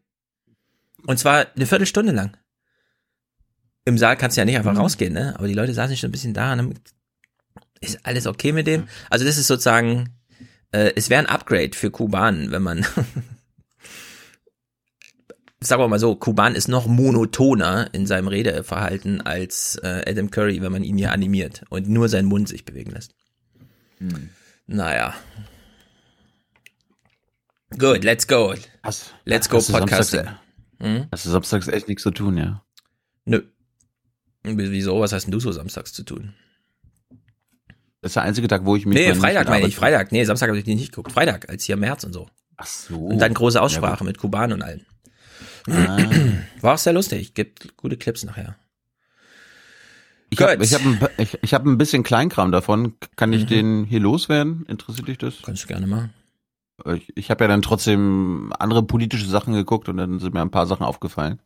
Und 1.06 1.20
zwar 1.20 1.46
eine 1.56 1.68
Viertelstunde 1.68 2.14
lang. 2.14 2.36
Im 3.86 4.00
Saal 4.00 4.18
kannst 4.18 4.38
du 4.38 4.42
ja 4.42 4.46
nicht 4.46 4.58
einfach 4.58 4.76
rausgehen, 4.76 5.14
ne? 5.14 5.36
Aber 5.38 5.48
die 5.48 5.54
Leute 5.54 5.72
saßen 5.72 5.96
schon 5.98 6.10
ein 6.10 6.14
bisschen 6.14 6.34
da 6.34 6.54
und 6.54 6.60
haben, 6.60 6.74
ist 7.80 8.04
alles 8.08 8.26
okay 8.26 8.52
mit 8.52 8.66
dem? 8.66 8.88
Also 9.12 9.24
das 9.24 9.38
ist 9.38 9.46
sozusagen, 9.46 10.10
äh, 10.72 10.94
es 10.96 11.12
wäre 11.12 11.20
ein 11.20 11.30
Upgrade 11.30 11.74
für 11.76 11.92
Kubanen, 11.92 12.50
wenn 12.50 12.64
man 12.64 12.84
sagen 15.64 15.82
wir 15.82 15.88
mal 15.88 16.00
so, 16.00 16.16
Kuban 16.16 16.56
ist 16.56 16.68
noch 16.68 16.86
monotoner 16.88 17.90
in 17.94 18.06
seinem 18.08 18.28
Redeverhalten 18.28 19.22
als 19.22 19.76
äh, 19.84 20.04
Adam 20.08 20.30
Curry, 20.32 20.62
wenn 20.62 20.72
man 20.72 20.84
ihn 20.84 20.98
hier 20.98 21.12
animiert 21.12 21.64
und 21.70 21.88
nur 21.90 22.10
seinen 22.10 22.28
Mund 22.28 22.48
sich 22.48 22.66
bewegen 22.66 22.92
lässt. 22.92 23.14
Hm. 24.00 24.30
Naja. 24.68 25.14
Gut, 27.78 28.04
let's 28.04 28.28
go. 28.28 28.54
Hast, 28.84 29.14
Let's 29.26 29.50
go 29.50 29.58
Podcasting. 29.60 30.26
Samstags, 30.26 30.40
Hm? 30.80 31.06
hast 31.12 31.26
du 31.26 31.30
samstags 31.30 31.68
echt 31.68 31.88
nichts 31.88 32.04
zu 32.04 32.12
tun, 32.12 32.38
ja? 32.38 32.64
Nö. 33.26 33.42
Wieso? 34.44 35.00
Was 35.00 35.14
hast 35.14 35.24
denn 35.26 35.32
du 35.32 35.40
so 35.40 35.52
samstags 35.52 35.94
zu 35.94 36.04
tun? 36.04 36.34
Das 38.02 38.10
ist 38.10 38.16
der 38.16 38.24
einzige 38.24 38.48
Tag, 38.50 38.66
wo 38.66 38.76
ich 38.76 38.86
mich. 38.86 38.98
Nee, 38.98 39.16
Freitag 39.16 39.48
meine 39.48 39.66
ich. 39.66 39.76
Freitag. 39.78 40.12
Nee, 40.12 40.26
Samstag 40.26 40.50
habe 40.50 40.58
ich 40.60 40.66
die 40.66 40.76
nicht 40.76 40.92
geguckt. 40.92 41.14
Freitag, 41.14 41.50
als 41.50 41.64
hier 41.64 41.78
März 41.78 42.04
und 42.04 42.12
so. 42.12 42.28
Ach 42.58 42.66
so. 42.66 42.98
Und 42.98 43.20
dann 43.20 43.34
große 43.34 43.58
Ja, 43.58 43.62
Aussprache 43.62 44.00
gut. 44.00 44.08
mit 44.08 44.18
Kuban 44.18 44.52
und 44.52 44.62
allen. 44.62 44.86
Ah. 45.70 45.98
War 46.62 46.74
auch 46.76 46.78
sehr 46.78 46.94
lustig. 46.94 47.34
Gibt 47.34 47.76
gute 47.78 47.98
Clips 47.98 48.24
nachher. 48.24 48.56
Ich 50.30 50.42
habe 50.42 50.64
ich 50.64 50.74
hab 50.74 50.82
ein, 50.84 51.00
ich, 51.18 51.38
ich 51.44 51.54
hab 51.54 51.66
ein 51.66 51.78
bisschen 51.78 52.04
Kleinkram 52.04 52.52
davon. 52.52 52.96
Kann 53.16 53.34
ich 53.34 53.44
Mhm. 53.44 53.48
den 53.48 53.84
hier 53.86 54.00
loswerden? 54.00 54.66
Interessiert 54.68 55.08
dich 55.08 55.18
das? 55.20 55.36
Kannst 55.44 55.64
du 55.64 55.68
gerne 55.68 55.86
machen. 55.88 56.12
Ich, 56.96 57.16
ich 57.16 57.30
habe 57.30 57.44
ja 57.44 57.48
dann 57.48 57.62
trotzdem 57.62 58.52
andere 58.58 58.82
politische 58.84 59.28
Sachen 59.28 59.54
geguckt 59.54 59.90
und 59.90 59.98
dann 59.98 60.20
sind 60.20 60.34
mir 60.34 60.42
ein 60.42 60.50
paar 60.50 60.66
Sachen 60.66 60.84
aufgefallen. 60.84 61.40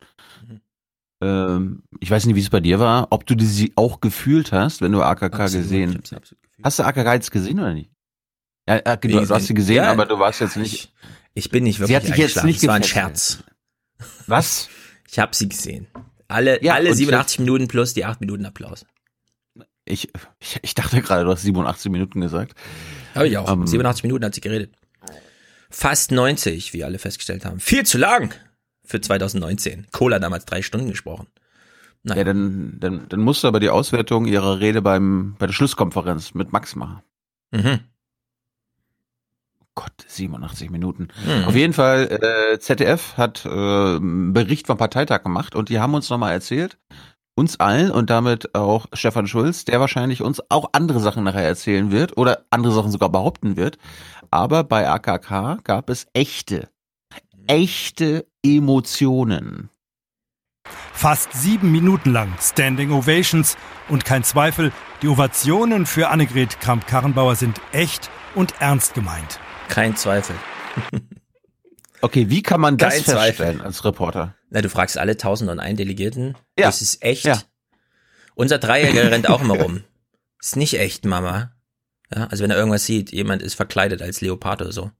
Mhm. 0.47 0.61
Ähm, 1.21 1.83
ich 1.99 2.09
weiß 2.09 2.25
nicht, 2.27 2.35
wie 2.35 2.39
es 2.41 2.49
bei 2.49 2.61
dir 2.61 2.79
war, 2.79 3.07
ob 3.09 3.25
du 3.25 3.35
die 3.35 3.45
sie 3.45 3.73
auch 3.75 3.99
gefühlt 3.99 4.51
hast, 4.53 4.81
wenn 4.81 4.93
du 4.93 5.01
AKK 5.01 5.25
Absolut, 5.43 5.63
gesehen 5.63 6.01
gefühlt. 6.01 6.35
hast. 6.63 6.79
du 6.79 6.83
AKK 6.85 7.13
jetzt 7.13 7.31
gesehen 7.31 7.59
oder 7.59 7.73
nicht? 7.73 7.91
Ja, 8.69 8.77
äh, 8.77 8.97
du, 8.97 9.07
du 9.09 9.29
hast 9.29 9.47
sie 9.47 9.53
gesehen, 9.53 9.77
Ja, 9.77 9.91
aber 9.91 10.05
du 10.05 10.17
warst 10.19 10.39
jetzt 10.39 10.55
nicht. 10.57 10.93
Ich, 11.33 11.49
bin 11.49 11.63
nicht 11.65 11.75
Sie 11.75 11.81
wirklich 11.81 11.95
hat 11.95 12.03
dich 12.03 12.17
jetzt 12.17 12.43
nicht 12.43 12.61
Es 12.63 12.67
war 12.67 12.75
ein. 12.75 12.83
Scherz. 12.83 13.43
Was? 14.27 14.69
Ich 15.09 15.19
habe 15.19 15.35
sie 15.35 15.49
gesehen. 15.49 15.87
Alle, 16.27 16.61
Ja, 16.63 16.73
alle 16.73 16.89
und 16.89 16.95
87 16.95 17.39
Minuten 17.39 17.67
plus 17.67 17.93
die 17.93 18.05
8 18.05 18.19
Minuten 18.19 18.45
Applaus. 18.45 18.85
Ich, 19.85 20.09
ich, 20.39 20.59
ich 20.61 20.75
dachte 20.75 21.01
gerade, 21.01 21.23
du 21.23 21.31
hast 21.31 21.43
87 21.43 21.91
Minuten 21.91 22.19
gesagt. 22.19 22.53
Habe 23.15 23.27
ich 23.27 23.37
auch. 23.37 23.49
Ähm, 23.51 23.65
87 23.65 24.03
Minuten 24.03 24.25
hat 24.25 24.35
sie 24.35 24.41
geredet. 24.41 24.73
Fast 25.69 26.11
90, 26.11 26.73
wie 26.73 26.83
alle 26.83 26.99
festgestellt 26.99 27.45
haben. 27.45 27.59
Viel 27.59 27.85
zu 27.85 27.97
lang 27.97 28.33
für 28.83 28.99
2019. 29.01 29.87
Cola 29.91 30.19
damals 30.19 30.45
drei 30.45 30.61
Stunden 30.61 30.89
gesprochen. 30.89 31.27
Ja, 32.03 32.23
dann, 32.23 32.77
dann, 32.79 33.09
dann 33.09 33.19
musst 33.19 33.43
du 33.43 33.47
aber 33.47 33.59
die 33.59 33.69
Auswertung 33.69 34.25
ihrer 34.25 34.59
Rede 34.59 34.81
beim, 34.81 35.35
bei 35.39 35.45
der 35.47 35.53
Schlusskonferenz 35.53 36.33
mit 36.33 36.53
Max 36.53 36.75
machen. 36.75 37.01
Mhm. 37.51 37.79
Gott, 39.77 39.93
87 40.07 40.71
Minuten. 40.71 41.09
Mhm. 41.23 41.45
Auf 41.45 41.55
jeden 41.55 41.73
Fall, 41.73 42.07
äh, 42.09 42.57
ZDF 42.57 43.15
hat 43.15 43.45
äh, 43.45 43.49
einen 43.49 44.33
Bericht 44.33 44.65
vom 44.65 44.75
Parteitag 44.75 45.21
gemacht 45.21 45.53
und 45.53 45.69
die 45.69 45.79
haben 45.79 45.93
uns 45.93 46.09
nochmal 46.09 46.33
erzählt, 46.33 46.79
uns 47.35 47.59
allen 47.59 47.91
und 47.91 48.09
damit 48.09 48.55
auch 48.55 48.87
Stefan 48.93 49.27
Schulz, 49.27 49.65
der 49.65 49.79
wahrscheinlich 49.79 50.23
uns 50.23 50.41
auch 50.49 50.69
andere 50.71 50.99
Sachen 50.99 51.23
nachher 51.23 51.45
erzählen 51.45 51.91
wird 51.91 52.17
oder 52.17 52.45
andere 52.49 52.73
Sachen 52.73 52.89
sogar 52.89 53.09
behaupten 53.09 53.55
wird. 53.55 53.77
Aber 54.31 54.63
bei 54.63 54.89
AKK 54.89 55.59
gab 55.63 55.91
es 55.91 56.07
echte, 56.13 56.69
echte 57.45 58.25
Emotionen. 58.43 59.69
Fast 60.91 61.33
sieben 61.33 61.71
Minuten 61.71 62.11
lang 62.11 62.33
Standing 62.41 62.91
Ovations 62.91 63.57
und 63.89 64.05
kein 64.05 64.23
Zweifel, 64.23 64.71
die 65.03 65.07
Ovationen 65.07 65.85
für 65.85 66.09
Annegret 66.09 66.59
Kramp-Karrenbauer 66.61 67.35
sind 67.35 67.61
echt 67.71 68.09
und 68.33 68.55
ernst 68.59 68.95
gemeint. 68.95 69.39
Kein 69.69 69.95
Zweifel. 69.95 70.35
Okay, 72.01 72.29
wie 72.29 72.43
kann 72.43 72.61
man 72.61 72.77
das 72.77 72.93
Kein 72.93 73.03
Zweifel. 73.03 73.25
feststellen 73.45 73.61
als 73.61 73.83
Reporter? 73.83 74.35
Na, 74.49 74.61
du 74.61 74.69
fragst 74.69 74.97
alle 74.97 75.13
1001 75.13 75.77
Delegierten. 75.77 76.35
Ja. 76.57 76.67
Das 76.67 76.81
ist 76.81 77.03
echt. 77.03 77.25
Ja. 77.25 77.41
Unser 78.35 78.59
Dreijähriger 78.59 79.11
rennt 79.11 79.29
auch 79.29 79.41
immer 79.41 79.59
rum. 79.59 79.83
Ist 80.39 80.55
nicht 80.55 80.79
echt, 80.79 81.05
Mama. 81.05 81.53
Ja, 82.13 82.27
also 82.27 82.43
wenn 82.43 82.51
er 82.51 82.57
irgendwas 82.57 82.85
sieht, 82.85 83.11
jemand 83.11 83.41
ist 83.41 83.55
verkleidet 83.55 84.01
als 84.01 84.21
Leopard 84.21 84.61
oder 84.61 84.71
so. 84.71 84.91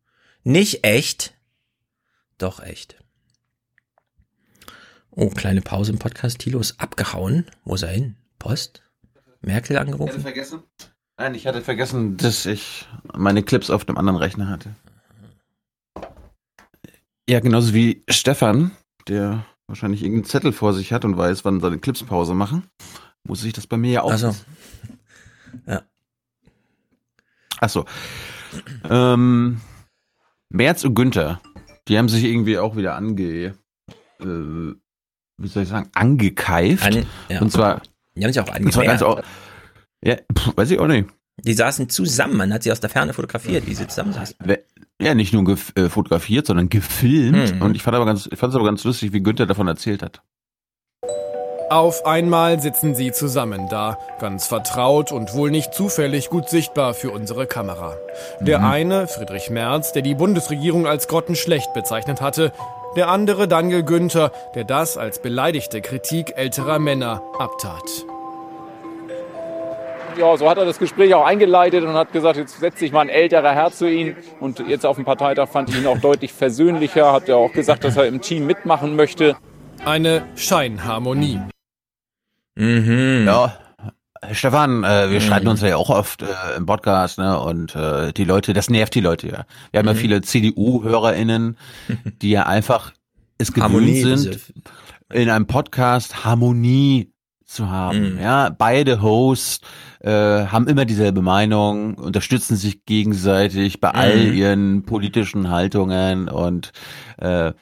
Nicht 0.44 0.84
echt. 0.84 1.34
Doch 2.38 2.62
echt. 2.62 2.98
Oh, 5.12 5.30
kleine 5.30 5.62
Pause 5.62 5.92
im 5.94 6.00
Podcast. 6.00 6.40
Thilo 6.40 6.60
ist 6.60 6.80
abgehauen. 6.80 7.50
Wo 7.64 7.76
ist 7.76 7.84
er 7.84 7.90
hin? 7.90 8.18
Post? 8.40 8.84
Merkel 9.42 9.78
angerufen? 9.78 10.22
vergessen? 10.22 10.64
Nein, 11.20 11.34
ich 11.36 11.48
hatte 11.48 11.62
vergessen, 11.62 12.18
dass 12.18 12.46
ich 12.46 12.88
meine 13.16 13.42
Clips 13.44 13.70
auf 13.70 13.86
dem 13.86 13.98
anderen 13.98 14.18
Rechner 14.18 14.50
hatte. 14.50 14.76
Ja, 17.30 17.40
genauso 17.40 17.74
wie 17.74 18.04
Stefan, 18.10 18.72
der 19.08 19.44
wahrscheinlich 19.68 20.02
irgendeinen 20.04 20.26
Zettel 20.30 20.54
vor 20.54 20.74
sich 20.74 20.94
hat 20.94 21.04
und 21.06 21.18
weiß, 21.18 21.44
wann 21.44 21.60
seine 21.60 21.80
Clips 21.80 22.04
Pause 22.04 22.36
machen, 22.36 22.68
muss 23.28 23.44
ich 23.44 23.54
das 23.54 23.68
bei 23.68 23.78
mir 23.78 23.92
ja 23.92 24.02
auch. 24.04 24.14
Ach 24.14 24.18
so. 24.18 24.28
wissen. 24.30 24.46
Ja. 25.66 25.82
Ach 27.62 27.70
so. 27.70 27.86
Ähm, 28.90 29.60
Merz 30.50 30.84
und 30.84 30.94
Günther, 30.94 31.42
die 31.88 31.98
haben 31.98 32.10
sich 32.10 32.24
irgendwie 32.26 32.58
auch 32.60 32.76
wieder 32.76 32.96
ange, 32.96 33.56
äh, 34.20 34.26
wie 34.26 35.48
soll 35.48 35.64
ich 35.64 35.70
sagen, 35.70 35.90
angekeift. 35.96 36.84
An- 36.86 37.06
ja. 37.30 37.42
Und 37.42 37.52
zwar, 37.52 37.82
Die 38.16 38.24
haben 38.24 38.32
sich 38.34 38.42
auch 38.42 38.54
und 38.60 38.72
ja, 40.04 40.16
pf, 40.34 40.56
weiß 40.56 40.72
ich 40.72 40.80
auch 40.80 40.88
nicht. 40.88 41.10
Die 41.44 41.54
saßen 41.54 41.90
zusammen. 41.90 42.36
Man 42.38 42.52
hat 42.54 42.64
sie 42.64 42.72
aus 42.72 42.80
der 42.80 42.90
Ferne 42.90 43.14
fotografiert, 43.14 43.68
wie 43.68 43.76
sie 43.76 43.88
zusammen 43.88 44.14
saßen. 44.14 44.36
We- 44.44 44.64
Ja, 45.00 45.14
nicht 45.14 45.34
nur 45.34 45.44
gef 45.44 45.72
äh, 45.76 45.90
fotografiert, 45.90 46.48
sondern 46.48 46.70
gefilmt. 46.70 47.56
Mhm. 47.56 47.62
Und 47.62 47.76
ich 47.76 47.84
fand 47.84 47.96
aber 47.96 48.06
ganz, 48.06 48.28
ich 48.32 48.40
fand 48.40 48.52
es 48.52 48.56
aber 48.56 48.66
ganz 48.66 48.84
lustig, 48.84 49.14
wie 49.14 49.22
Günther 49.22 49.46
davon 49.46 49.68
erzählt 49.68 50.02
hat. 50.02 50.22
Auf 51.70 52.06
einmal 52.06 52.62
sitzen 52.62 52.96
sie 52.96 53.12
zusammen 53.12 53.68
da, 53.70 53.98
ganz 54.22 54.48
vertraut 54.48 55.12
und 55.12 55.34
wohl 55.34 55.52
nicht 55.52 55.74
zufällig 55.74 56.30
gut 56.30 56.50
sichtbar 56.50 56.94
für 56.94 57.12
unsere 57.12 57.46
Kamera. 57.46 57.98
Der 58.40 58.60
Mhm. 58.60 58.66
eine, 58.66 59.08
Friedrich 59.08 59.50
Merz, 59.50 59.92
der 59.92 60.02
die 60.02 60.16
Bundesregierung 60.16 60.88
als 60.88 61.08
grottenschlecht 61.10 61.74
bezeichnet 61.74 62.22
hatte, 62.22 62.54
der 62.96 63.10
andere 63.10 63.48
Daniel 63.50 63.84
Günther, 63.84 64.32
der 64.56 64.64
das 64.64 64.98
als 64.98 65.22
beleidigte 65.22 65.82
Kritik 65.82 66.34
älterer 66.38 66.80
Männer 66.80 67.22
abtat. 67.38 67.84
Ja, 70.18 70.36
so 70.36 70.50
hat 70.50 70.58
er 70.58 70.66
das 70.66 70.80
Gespräch 70.80 71.14
auch 71.14 71.26
eingeleitet 71.26 71.84
und 71.84 71.94
hat 71.94 72.12
gesagt, 72.12 72.38
jetzt 72.38 72.60
setzt 72.60 72.80
sich 72.80 72.92
mal 72.92 73.02
ein 73.02 73.10
älterer 73.10 73.52
Herr 73.54 73.72
zu 73.72 73.88
ihm. 73.90 74.16
Und 74.40 74.60
jetzt 74.68 74.86
auf 74.86 74.96
dem 74.96 75.06
Parteitag 75.06 75.48
fand 75.48 75.70
ich 75.70 75.78
ihn 75.78 75.86
auch 75.86 76.00
deutlich 76.00 76.34
versöhnlicher, 76.34 77.12
hat 77.12 77.30
er 77.30 77.38
auch 77.38 77.52
gesagt, 77.54 77.84
dass 77.84 77.98
er 77.98 78.08
im 78.08 78.22
Team 78.22 78.48
mitmachen 78.48 78.96
möchte. 78.96 79.36
Eine 79.86 80.26
Scheinharmonie. 80.36 81.40
Mhm. 82.56 83.26
Ja, 83.28 83.58
Stefan, 84.32 84.84
äh, 84.84 85.12
wir 85.12 85.20
Mhm. 85.20 85.24
streiten 85.24 85.48
uns 85.48 85.62
ja 85.62 85.78
auch 85.78 85.92
oft 85.92 86.24
äh, 86.24 86.26
im 86.58 86.66
Podcast, 86.66 87.20
ne? 87.20 87.40
Und 87.40 87.76
äh, 87.76 88.12
die 88.14 88.24
Leute, 88.24 88.54
das 88.54 88.70
nervt 88.72 88.96
die 88.96 89.02
Leute 89.02 89.28
ja. 89.28 89.46
Wir 89.72 89.80
haben 89.80 89.88
ja 89.88 89.94
Mhm. 89.94 89.98
viele 89.98 90.22
CDU-HörerInnen, 90.22 91.58
die 92.24 92.32
ja 92.32 92.48
einfach 92.48 92.94
es 93.38 93.54
gewöhnt 93.54 93.72
Harmonie 93.74 94.02
sind, 94.02 94.40
in 95.14 95.30
einem 95.30 95.46
Podcast 95.46 96.26
Harmonie 96.26 97.12
zu 97.48 97.70
haben. 97.70 98.14
Mhm. 98.16 98.20
Ja, 98.20 98.50
beide 98.50 99.02
Hosts 99.02 99.62
äh, 100.02 100.12
haben 100.12 100.68
immer 100.68 100.86
dieselbe 100.86 101.22
Meinung, 101.22 101.96
unterstützen 101.96 102.56
sich 102.56 102.86
gegenseitig 102.86 103.80
bei 103.80 103.92
all 103.92 104.28
Mhm. 104.28 104.34
ihren 104.34 104.84
politischen 104.84 105.50
Haltungen 105.50 106.30
und 106.30 106.72
äh, 107.18 107.54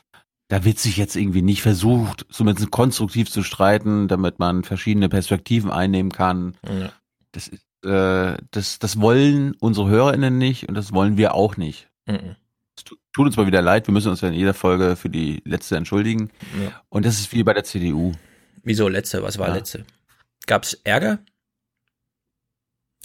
da 0.47 0.63
wird 0.63 0.77
sich 0.79 0.97
jetzt 0.97 1.15
irgendwie 1.15 1.41
nicht 1.41 1.61
versucht, 1.61 2.25
zumindest 2.29 2.69
konstruktiv 2.71 3.31
zu 3.31 3.41
streiten, 3.41 4.07
damit 4.07 4.37
man 4.39 4.63
verschiedene 4.63 5.09
Perspektiven 5.09 5.71
einnehmen 5.71 6.11
kann. 6.11 6.55
Ja. 6.67 6.91
Das 7.31 7.47
ist, 7.47 7.63
äh, 7.85 8.37
das, 8.51 8.79
das 8.79 8.99
wollen 8.99 9.55
unsere 9.59 9.87
HörerInnen 9.89 10.37
nicht 10.37 10.67
und 10.69 10.75
das 10.75 10.93
wollen 10.93 11.17
wir 11.17 11.33
auch 11.33 11.57
nicht. 11.57 11.87
Mhm. 12.07 12.35
Es 12.77 12.83
tu- 12.83 12.95
tut 13.13 13.25
uns 13.27 13.37
mal 13.37 13.47
wieder 13.47 13.61
leid, 13.61 13.87
wir 13.87 13.93
müssen 13.93 14.09
uns 14.09 14.21
ja 14.21 14.27
in 14.27 14.33
jeder 14.33 14.53
Folge 14.53 14.95
für 14.95 15.09
die 15.09 15.41
letzte 15.45 15.77
entschuldigen. 15.77 16.29
Ja. 16.61 16.71
Und 16.89 17.05
das 17.05 17.19
ist 17.19 17.31
wie 17.33 17.43
bei 17.43 17.53
der 17.53 17.63
CDU. 17.63 18.11
Wieso 18.65 18.87
letzte? 18.89 19.23
Was 19.23 19.37
war 19.37 19.47
Ja. 19.49 19.53
letzte? 19.55 19.85
Gab's 20.47 20.73
Ärger? 20.83 21.19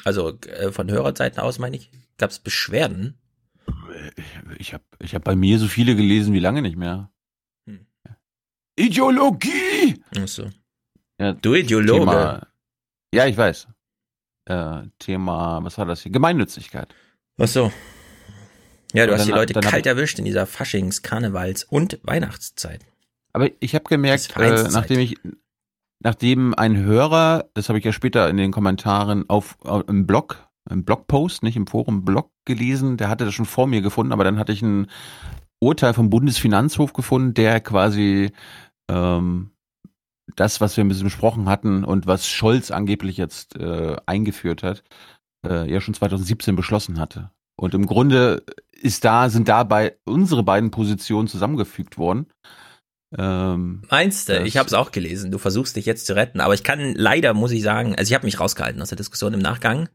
Also 0.04 0.38
äh, 0.40 0.72
von 0.72 0.90
Hörerseiten 0.90 1.38
aus 1.40 1.58
meine 1.58 1.76
ich. 1.76 1.90
Gab's 2.18 2.38
Beschwerden? 2.38 3.18
Ich 4.58 4.72
habe 4.74 4.84
ich 4.98 5.14
hab 5.14 5.24
bei 5.24 5.36
mir 5.36 5.58
so 5.58 5.68
viele 5.68 5.94
gelesen 5.94 6.32
wie 6.34 6.38
lange 6.40 6.62
nicht 6.62 6.76
mehr. 6.76 7.10
Hm. 7.66 7.86
Ideologie! 8.76 10.02
Ach 10.18 10.26
so. 10.28 10.50
Ja, 11.20 11.32
Du 11.34 11.54
Ideologe. 11.54 12.00
Thema, 12.00 12.46
ja, 13.14 13.26
ich 13.26 13.36
weiß. 13.36 13.68
Äh, 14.46 14.82
Thema, 14.98 15.62
was 15.62 15.76
war 15.78 15.84
das 15.86 16.02
hier? 16.02 16.12
Gemeinnützigkeit. 16.12 16.94
Ach 17.38 17.46
so. 17.48 17.70
Ja, 18.94 19.06
du 19.06 19.12
Und 19.12 19.18
hast 19.18 19.26
die 19.26 19.30
dann- 19.30 19.38
Leute 19.38 19.52
dann 19.52 19.64
hab- 19.64 19.70
kalt 19.70 19.86
erwischt 19.86 20.18
in 20.18 20.24
dieser 20.24 20.46
Faschings-, 20.46 21.02
Karnevals- 21.02 21.64
und 21.64 22.00
Weihnachtszeit. 22.02 22.84
Aber 23.32 23.48
ich 23.60 23.74
habe 23.74 23.84
gemerkt, 23.84 24.34
äh, 24.36 24.64
nachdem 24.72 24.98
ich, 24.98 25.16
nachdem 26.00 26.54
ein 26.54 26.76
Hörer, 26.76 27.46
das 27.54 27.68
habe 27.68 27.78
ich 27.78 27.84
ja 27.84 27.92
später 27.92 28.28
in 28.28 28.36
den 28.36 28.52
Kommentaren 28.52 29.28
auf, 29.28 29.56
auf 29.60 29.88
im 29.88 30.06
Blog, 30.06 30.48
im 30.68 30.84
Blogpost, 30.84 31.42
nicht 31.42 31.56
im 31.56 31.66
Forum, 31.66 32.04
Blog 32.04 32.30
gelesen, 32.44 32.96
der 32.96 33.08
hatte 33.08 33.24
das 33.24 33.34
schon 33.34 33.46
vor 33.46 33.66
mir 33.66 33.82
gefunden, 33.82 34.12
aber 34.12 34.24
dann 34.24 34.38
hatte 34.38 34.52
ich 34.52 34.62
ein 34.62 34.88
Urteil 35.60 35.94
vom 35.94 36.10
Bundesfinanzhof 36.10 36.92
gefunden, 36.92 37.34
der 37.34 37.60
quasi 37.60 38.32
ähm, 38.90 39.50
das, 40.36 40.60
was 40.60 40.76
wir 40.76 40.84
ein 40.84 40.88
bisschen 40.88 41.04
besprochen 41.04 41.48
hatten 41.48 41.84
und 41.84 42.06
was 42.06 42.26
Scholz 42.26 42.70
angeblich 42.70 43.16
jetzt 43.16 43.56
äh, 43.56 43.96
eingeführt 44.06 44.62
hat, 44.62 44.82
äh, 45.46 45.70
ja 45.70 45.80
schon 45.80 45.94
2017 45.94 46.56
beschlossen 46.56 46.98
hatte. 46.98 47.30
Und 47.56 47.74
im 47.74 47.84
Grunde 47.84 48.42
ist 48.72 49.04
da, 49.04 49.28
sind 49.28 49.48
dabei 49.48 49.96
unsere 50.04 50.42
beiden 50.42 50.70
Positionen 50.70 51.28
zusammengefügt 51.28 51.98
worden. 51.98 52.26
Ähm, 53.16 53.82
Meinst 53.90 54.28
du? 54.28 54.42
Ich 54.44 54.56
habe 54.56 54.66
es 54.66 54.72
auch 54.72 54.92
gelesen. 54.92 55.30
Du 55.30 55.38
versuchst 55.38 55.76
dich 55.76 55.86
jetzt 55.86 56.06
zu 56.06 56.14
retten, 56.14 56.40
aber 56.40 56.54
ich 56.54 56.62
kann 56.62 56.94
leider, 56.94 57.34
muss 57.34 57.50
ich 57.50 57.62
sagen, 57.62 57.96
also 57.96 58.08
ich 58.08 58.14
habe 58.14 58.26
mich 58.26 58.38
rausgehalten 58.38 58.80
aus 58.80 58.90
der 58.90 58.96
Diskussion 58.96 59.34
im 59.34 59.40
Nachgang. 59.40 59.88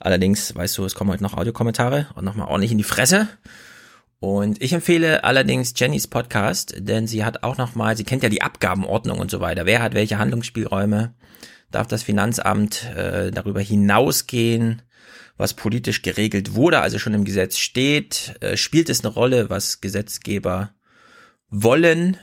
Allerdings, 0.00 0.54
weißt 0.54 0.76
du, 0.78 0.84
es 0.84 0.94
kommen 0.94 1.10
heute 1.10 1.22
noch 1.22 1.36
Audiokommentare 1.36 2.08
und 2.14 2.24
nochmal 2.24 2.48
ordentlich 2.48 2.72
in 2.72 2.78
die 2.78 2.84
Fresse. 2.84 3.28
Und 4.18 4.60
ich 4.60 4.72
empfehle 4.72 5.24
allerdings 5.24 5.72
Jennys 5.76 6.06
Podcast, 6.06 6.74
denn 6.76 7.06
sie 7.06 7.24
hat 7.24 7.42
auch 7.42 7.56
nochmal, 7.56 7.96
sie 7.96 8.04
kennt 8.04 8.22
ja 8.22 8.28
die 8.28 8.42
Abgabenordnung 8.42 9.18
und 9.18 9.30
so 9.30 9.40
weiter. 9.40 9.64
Wer 9.64 9.82
hat 9.82 9.94
welche 9.94 10.18
Handlungsspielräume? 10.18 11.14
Darf 11.70 11.86
das 11.86 12.02
Finanzamt 12.02 12.84
äh, 12.96 13.30
darüber 13.30 13.60
hinausgehen? 13.60 14.82
was 15.36 15.54
politisch 15.54 16.02
geregelt 16.02 16.54
wurde, 16.54 16.80
also 16.80 16.98
schon 16.98 17.14
im 17.14 17.24
Gesetz 17.24 17.56
steht, 17.56 18.34
äh, 18.40 18.58
spielt 18.58 18.90
es 18.90 19.02
eine 19.02 19.14
Rolle, 19.14 19.48
was 19.48 19.80
Gesetzgeber 19.80 20.74
wollen. 21.50 22.16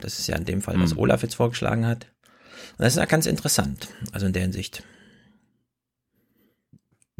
Das 0.00 0.18
ist 0.18 0.26
ja 0.28 0.36
in 0.36 0.44
dem 0.44 0.62
Fall, 0.62 0.78
was 0.80 0.94
Mhm. 0.94 1.00
Olaf 1.00 1.22
jetzt 1.22 1.34
vorgeschlagen 1.34 1.86
hat. 1.86 2.06
Und 2.72 2.84
das 2.84 2.94
ist 2.94 2.98
ja 2.98 3.04
ganz 3.06 3.26
interessant, 3.26 3.88
also 4.12 4.26
in 4.26 4.32
der 4.32 4.42
Hinsicht. 4.42 4.84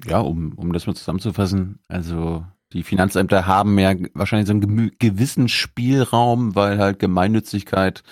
ja, 0.05 0.21
um, 0.21 0.53
um 0.55 0.73
das 0.73 0.87
mal 0.87 0.95
zusammenzufassen, 0.95 1.81
also 1.89 2.45
die 2.73 2.83
Finanzämter 2.83 3.47
haben 3.47 3.79
ja 3.79 3.95
wahrscheinlich 4.15 4.47
so 4.47 4.53
einen 4.53 4.93
gewissen 4.99 5.49
Spielraum, 5.49 6.55
weil 6.55 6.79
halt 6.79 6.99
Gemeinnützigkeit 6.99 8.03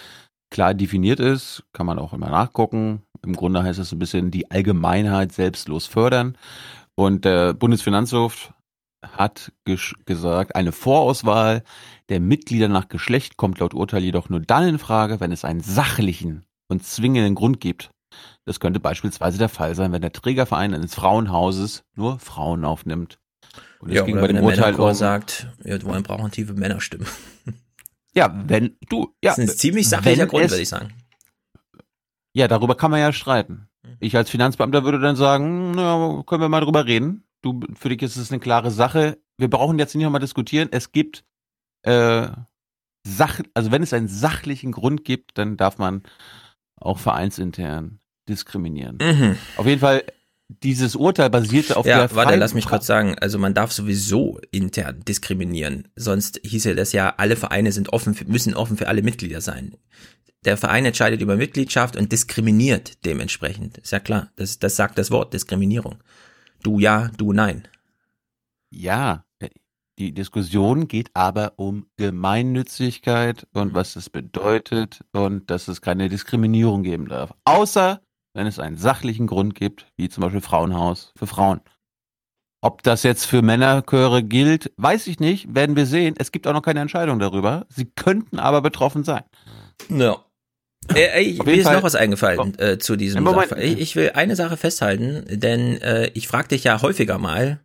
klar 0.51 0.75
definiert 0.75 1.21
ist, 1.21 1.65
kann 1.73 1.87
man 1.87 1.99
auch 1.99 2.13
immer 2.13 2.31
nachgucken. 2.31 3.03
Im 3.25 3.35
Grunde 3.37 3.63
heißt 3.63 3.79
das 3.79 3.91
so 3.91 3.97
ein 3.97 3.99
bisschen 3.99 4.31
die 4.31 4.51
Allgemeinheit 4.51 5.33
selbstlos 5.33 5.87
fördern. 5.87 6.37
Und 6.95 7.25
der 7.25 7.53
Bundesfinanzhof 7.53 8.53
hat 9.03 9.53
gesagt, 10.05 10.57
eine 10.57 10.73
Vorauswahl 10.73 11.63
der 12.09 12.21
Mitglieder 12.21 12.69
nach 12.69 12.89
Geschlecht 12.89 13.37
kommt 13.37 13.59
laut 13.61 13.75
Urteil 13.75 14.03
jedoch 14.03 14.29
nur 14.29 14.41
dann 14.41 14.67
in 14.69 14.79
Frage, 14.79 15.21
wenn 15.21 15.33
es 15.33 15.45
einen 15.45 15.61
sachlichen 15.61 16.45
und 16.69 16.85
zwingenden 16.85 17.35
Grund 17.35 17.61
gibt. 17.61 17.91
Das 18.45 18.61
könnte 18.61 18.81
beispielsweise 18.81 19.39
der 19.39 19.49
Fall 19.49 19.75
sein, 19.75 19.93
wenn 19.93 20.01
der 20.03 20.13
Trägerverein 20.13 20.75
eines 20.75 20.95
Frauenhauses 20.95 21.85
nur 21.95 22.19
Frauen 22.19 22.65
aufnimmt. 22.65 23.19
Und 23.81 23.91
es 23.91 23.97
Ja, 23.97 24.05
ging 24.05 24.17
bei 24.17 24.27
dem 24.29 24.37
der 24.37 24.45
Urteil 24.45 24.75
um, 24.75 24.95
sagt, 24.95 25.49
wir 25.63 25.79
brauchen 25.79 26.31
tiefe 26.31 26.55
Männerstimmen. 26.55 27.07
ja, 28.15 28.35
wenn 28.47 28.77
du, 28.89 29.15
ja, 29.23 29.31
das 29.31 29.39
ist 29.39 29.51
ein 29.51 29.57
ziemlich 29.59 29.89
sachlicher 29.89 30.27
Grund, 30.27 30.45
es- 30.45 30.53
würde 30.53 30.63
ich 30.63 30.69
sagen. 30.69 30.93
Ja, 32.33 32.49
darüber 32.49 32.75
kann 32.75 32.91
man 32.91 33.01
ja 33.01 33.13
streiten. 33.13 33.69
Mhm. 33.83 33.97
Ich 34.01 34.17
als 34.17 34.31
Finanzbeamter 34.31 34.85
würde 34.85 35.01
dann 35.01 35.17
sagen, 35.17 35.73
na, 35.73 36.23
können 36.27 36.43
wir 36.43 36.49
mal 36.49 36.61
drüber 36.61 36.87
reden. 36.87 37.25
Du, 37.47 37.61
für 37.75 37.89
dich 37.91 38.03
ist 38.03 38.17
es 38.17 38.33
eine 38.33 38.41
klare 38.41 38.71
Sache. 38.73 39.19
Wir 39.39 39.49
brauchen 39.49 39.79
jetzt 39.79 39.95
nicht 39.95 40.05
nochmal 40.05 40.21
diskutieren. 40.21 40.69
Es 40.73 40.91
gibt 40.91 41.25
äh, 41.83 42.29
Sach, 43.09 43.41
also 43.55 43.71
wenn 43.71 43.85
es 43.85 43.93
einen 43.93 44.09
sachlichen 44.09 44.73
Grund 44.73 45.05
gibt, 45.05 45.39
dann 45.39 45.57
darf 45.57 45.79
man 45.79 46.03
auch 46.75 46.99
vereinsintern 46.99 48.01
diskriminieren. 48.29 48.99
Mhm. 49.01 49.37
Auf 49.57 49.65
jeden 49.67 49.81
Fall, 49.81 50.03
dieses 50.49 50.97
Urteil 50.97 51.31
basierte 51.31 51.77
auf 51.77 51.87
ja, 51.87 51.99
der 51.99 52.17
warte, 52.17 52.31
freien- 52.31 52.41
lass 52.41 52.53
mich 52.55 52.67
kurz 52.67 52.85
sagen. 52.85 53.17
Also 53.21 53.39
man 53.39 53.55
darf 53.55 53.71
sowieso 53.71 54.41
intern 54.51 55.05
diskriminieren. 55.07 55.87
Sonst 55.95 56.41
hieße 56.43 56.75
das 56.75 56.93
ja, 56.93 57.15
alle 57.17 57.37
Vereine 57.37 57.71
sind 57.71 57.93
offen, 57.93 58.15
für, 58.15 58.25
müssen 58.25 58.55
offen 58.55 58.77
für 58.77 58.89
alle 58.89 59.03
Mitglieder 59.03 59.41
sein. 59.41 59.77
Der 60.45 60.57
Verein 60.57 60.85
entscheidet 60.85 61.21
über 61.21 61.37
Mitgliedschaft 61.37 61.97
und 61.97 62.11
diskriminiert 62.11 63.05
dementsprechend. 63.05 63.79
Ist 63.79 63.93
ja 63.93 64.01
klar. 64.01 64.33
Das, 64.35 64.59
das 64.59 64.75
sagt 64.75 64.99
das 64.99 65.13
Wort 65.13 65.33
Diskriminierung. 65.33 66.03
Du 66.63 66.79
ja, 66.79 67.11
du 67.17 67.33
nein. 67.33 67.69
Ja, 68.71 69.25
die 69.99 70.13
Diskussion 70.13 70.89
geht 70.89 71.11
aber 71.15 71.55
um 71.57 71.87
Gemeinnützigkeit 71.97 73.47
und 73.55 73.73
was 73.73 73.95
das 73.95 74.11
bedeutet 74.11 75.03
und 75.13 75.51
dass 75.51 75.69
es 75.69 75.81
keine 75.81 76.11
Diskriminierung 76.11 76.83
geben 76.83 77.09
darf. 77.09 77.33
Außer 77.45 78.03
wenn 78.35 78.47
es 78.47 78.59
einen 78.59 78.77
sachlichen 78.77 79.27
Grund 79.27 79.55
gibt, 79.55 79.87
wie 79.97 80.11
zum 80.11 80.21
Beispiel 80.21 80.43
Frauenhaus 80.43 81.13
für 81.17 81.27
Frauen. 81.27 81.63
Ob 82.61 82.83
das 82.83 83.03
jetzt 83.03 83.25
für 83.25 83.41
Männerchöre 83.41 84.23
gilt, 84.23 84.73
weiß 84.77 85.07
ich 85.07 85.21
nicht, 85.21 85.55
werden 85.55 85.77
wir 85.77 85.87
sehen. 85.87 86.15
Es 86.19 86.33
gibt 86.33 86.47
auch 86.47 86.53
noch 86.53 86.63
keine 86.63 86.81
Entscheidung 86.81 87.19
darüber. 87.19 87.65
Sie 87.71 87.87
könnten 87.87 88.39
aber 88.39 88.61
betroffen 88.61 89.05
sein. 89.05 89.23
Ja. 89.89 90.26
Äh, 90.95 91.39
Auf 91.39 91.47
mir 91.47 91.53
jeden 91.53 91.61
ist 91.61 91.65
Fall- 91.65 91.77
noch 91.77 91.83
was 91.83 91.95
eingefallen 91.95 92.59
äh, 92.59 92.79
zu 92.79 92.97
diesem. 92.97 93.25
Sachverhalt. 93.25 93.63
Ich, 93.65 93.79
ich 93.81 93.97
will 93.97 94.11
eine 94.15 94.37
Sache 94.37 94.57
festhalten, 94.57 95.25
denn 95.29 95.81
äh, 95.83 96.11
ich 96.15 96.29
frage 96.29 96.49
dich 96.49 96.65
ja 96.65 96.81
häufiger 96.83 97.19
mal, 97.19 97.61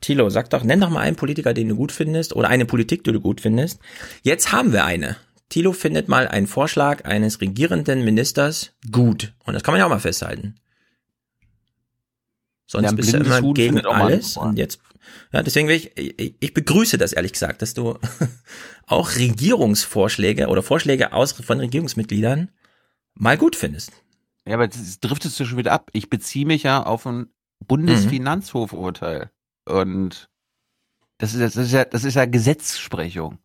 Thilo, 0.00 0.28
sag 0.30 0.50
doch, 0.50 0.64
nenn 0.64 0.80
doch 0.80 0.90
mal 0.90 1.00
einen 1.00 1.16
Politiker, 1.16 1.54
den 1.54 1.68
du 1.68 1.76
gut 1.76 1.92
findest 1.92 2.34
oder 2.34 2.48
eine 2.48 2.66
Politik, 2.66 3.04
die 3.04 3.12
du 3.12 3.20
gut 3.20 3.40
findest. 3.40 3.78
Jetzt 4.22 4.52
haben 4.52 4.72
wir 4.72 4.84
eine. 4.84 5.16
Thilo 5.48 5.72
findet 5.72 6.08
mal 6.08 6.26
einen 6.26 6.46
Vorschlag 6.46 7.04
eines 7.04 7.40
regierenden 7.40 8.04
Ministers 8.04 8.72
gut. 8.90 9.32
Und 9.44 9.54
das 9.54 9.62
kann 9.62 9.72
man 9.72 9.78
ja 9.80 9.84
auch 9.86 9.90
mal 9.90 10.00
festhalten. 10.00 10.56
Sonst 12.66 12.86
Ja, 12.86 12.92
bist 12.92 13.12
du 13.12 13.18
immer 13.18 13.40
gegen 13.52 13.80
alles. 13.84 14.36
Und 14.36 14.56
jetzt, 14.58 14.80
ja, 15.32 15.42
deswegen 15.42 15.68
will 15.68 15.76
ich, 15.76 15.96
ich, 15.96 16.34
ich 16.40 16.54
begrüße 16.54 16.98
das 16.98 17.12
ehrlich 17.12 17.32
gesagt, 17.32 17.62
dass 17.62 17.74
du 17.74 17.98
auch 18.86 19.14
Regierungsvorschläge 19.16 20.48
oder 20.48 20.62
Vorschläge 20.62 21.12
aus 21.12 21.32
von 21.32 21.58
Regierungsmitgliedern 21.60 22.50
mal 23.14 23.36
gut 23.38 23.56
findest. 23.56 23.92
Ja, 24.46 24.54
aber 24.54 24.68
das 24.68 25.00
driftest 25.00 25.38
du 25.38 25.44
schon 25.44 25.58
wieder 25.58 25.72
ab. 25.72 25.90
Ich 25.92 26.10
beziehe 26.10 26.46
mich 26.46 26.64
ja 26.64 26.82
auf 26.82 27.06
ein 27.06 27.28
Bundesfinanzhofurteil. 27.66 29.30
Und 29.66 30.28
das 31.18 31.34
ist, 31.34 31.40
ja- 31.40 31.46
das 31.46 31.56
ist 31.56 31.72
ja, 31.72 31.84
das 31.84 32.04
ist 32.04 32.14
ja 32.14 32.24
Gesetzsprechung. 32.26 33.38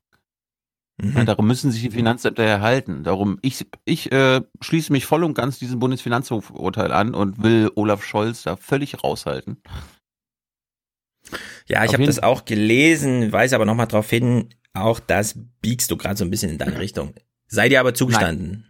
Ja, 1.00 1.26
darum 1.26 1.46
müssen 1.46 1.72
sich 1.72 1.84
die 1.84 1.92
Finanzämter 1.92 2.42
erhalten. 2.42 3.04
Darum, 3.04 3.38
ich, 3.44 3.68
ich 3.86 4.12
äh, 4.12 4.42
schließe 4.62 4.92
mich 4.92 5.06
voll 5.06 5.24
und 5.24 5.36
ganz 5.36 5.60
diesem 5.60 5.78
Bundesfinanzhofurteil 5.78 6.92
an 6.92 7.14
und 7.14 7.44
will 7.44 7.70
Olaf 7.76 8.04
Scholz 8.04 8.42
da 8.42 8.56
völlig 8.56 9.04
raushalten. 9.04 9.62
Ja, 11.68 11.84
ich 11.86 11.94
habe 11.94 12.06
das 12.06 12.22
auch 12.22 12.46
gelesen, 12.46 13.32
weise 13.32 13.56
aber 13.56 13.66
nochmal 13.66 13.88
darauf 13.88 14.10
hin, 14.10 14.50
auch 14.74 15.00
das 15.00 15.38
biegst 15.62 15.90
du 15.92 15.98
gerade 15.98 16.18
so 16.18 16.24
ein 16.26 16.32
bisschen 16.32 16.52
in 16.52 16.58
deine 16.58 16.80
Richtung. 16.80 17.14
Sei 17.48 17.70
dir 17.70 17.80
aber 17.80 17.94
zugestanden. 17.94 18.68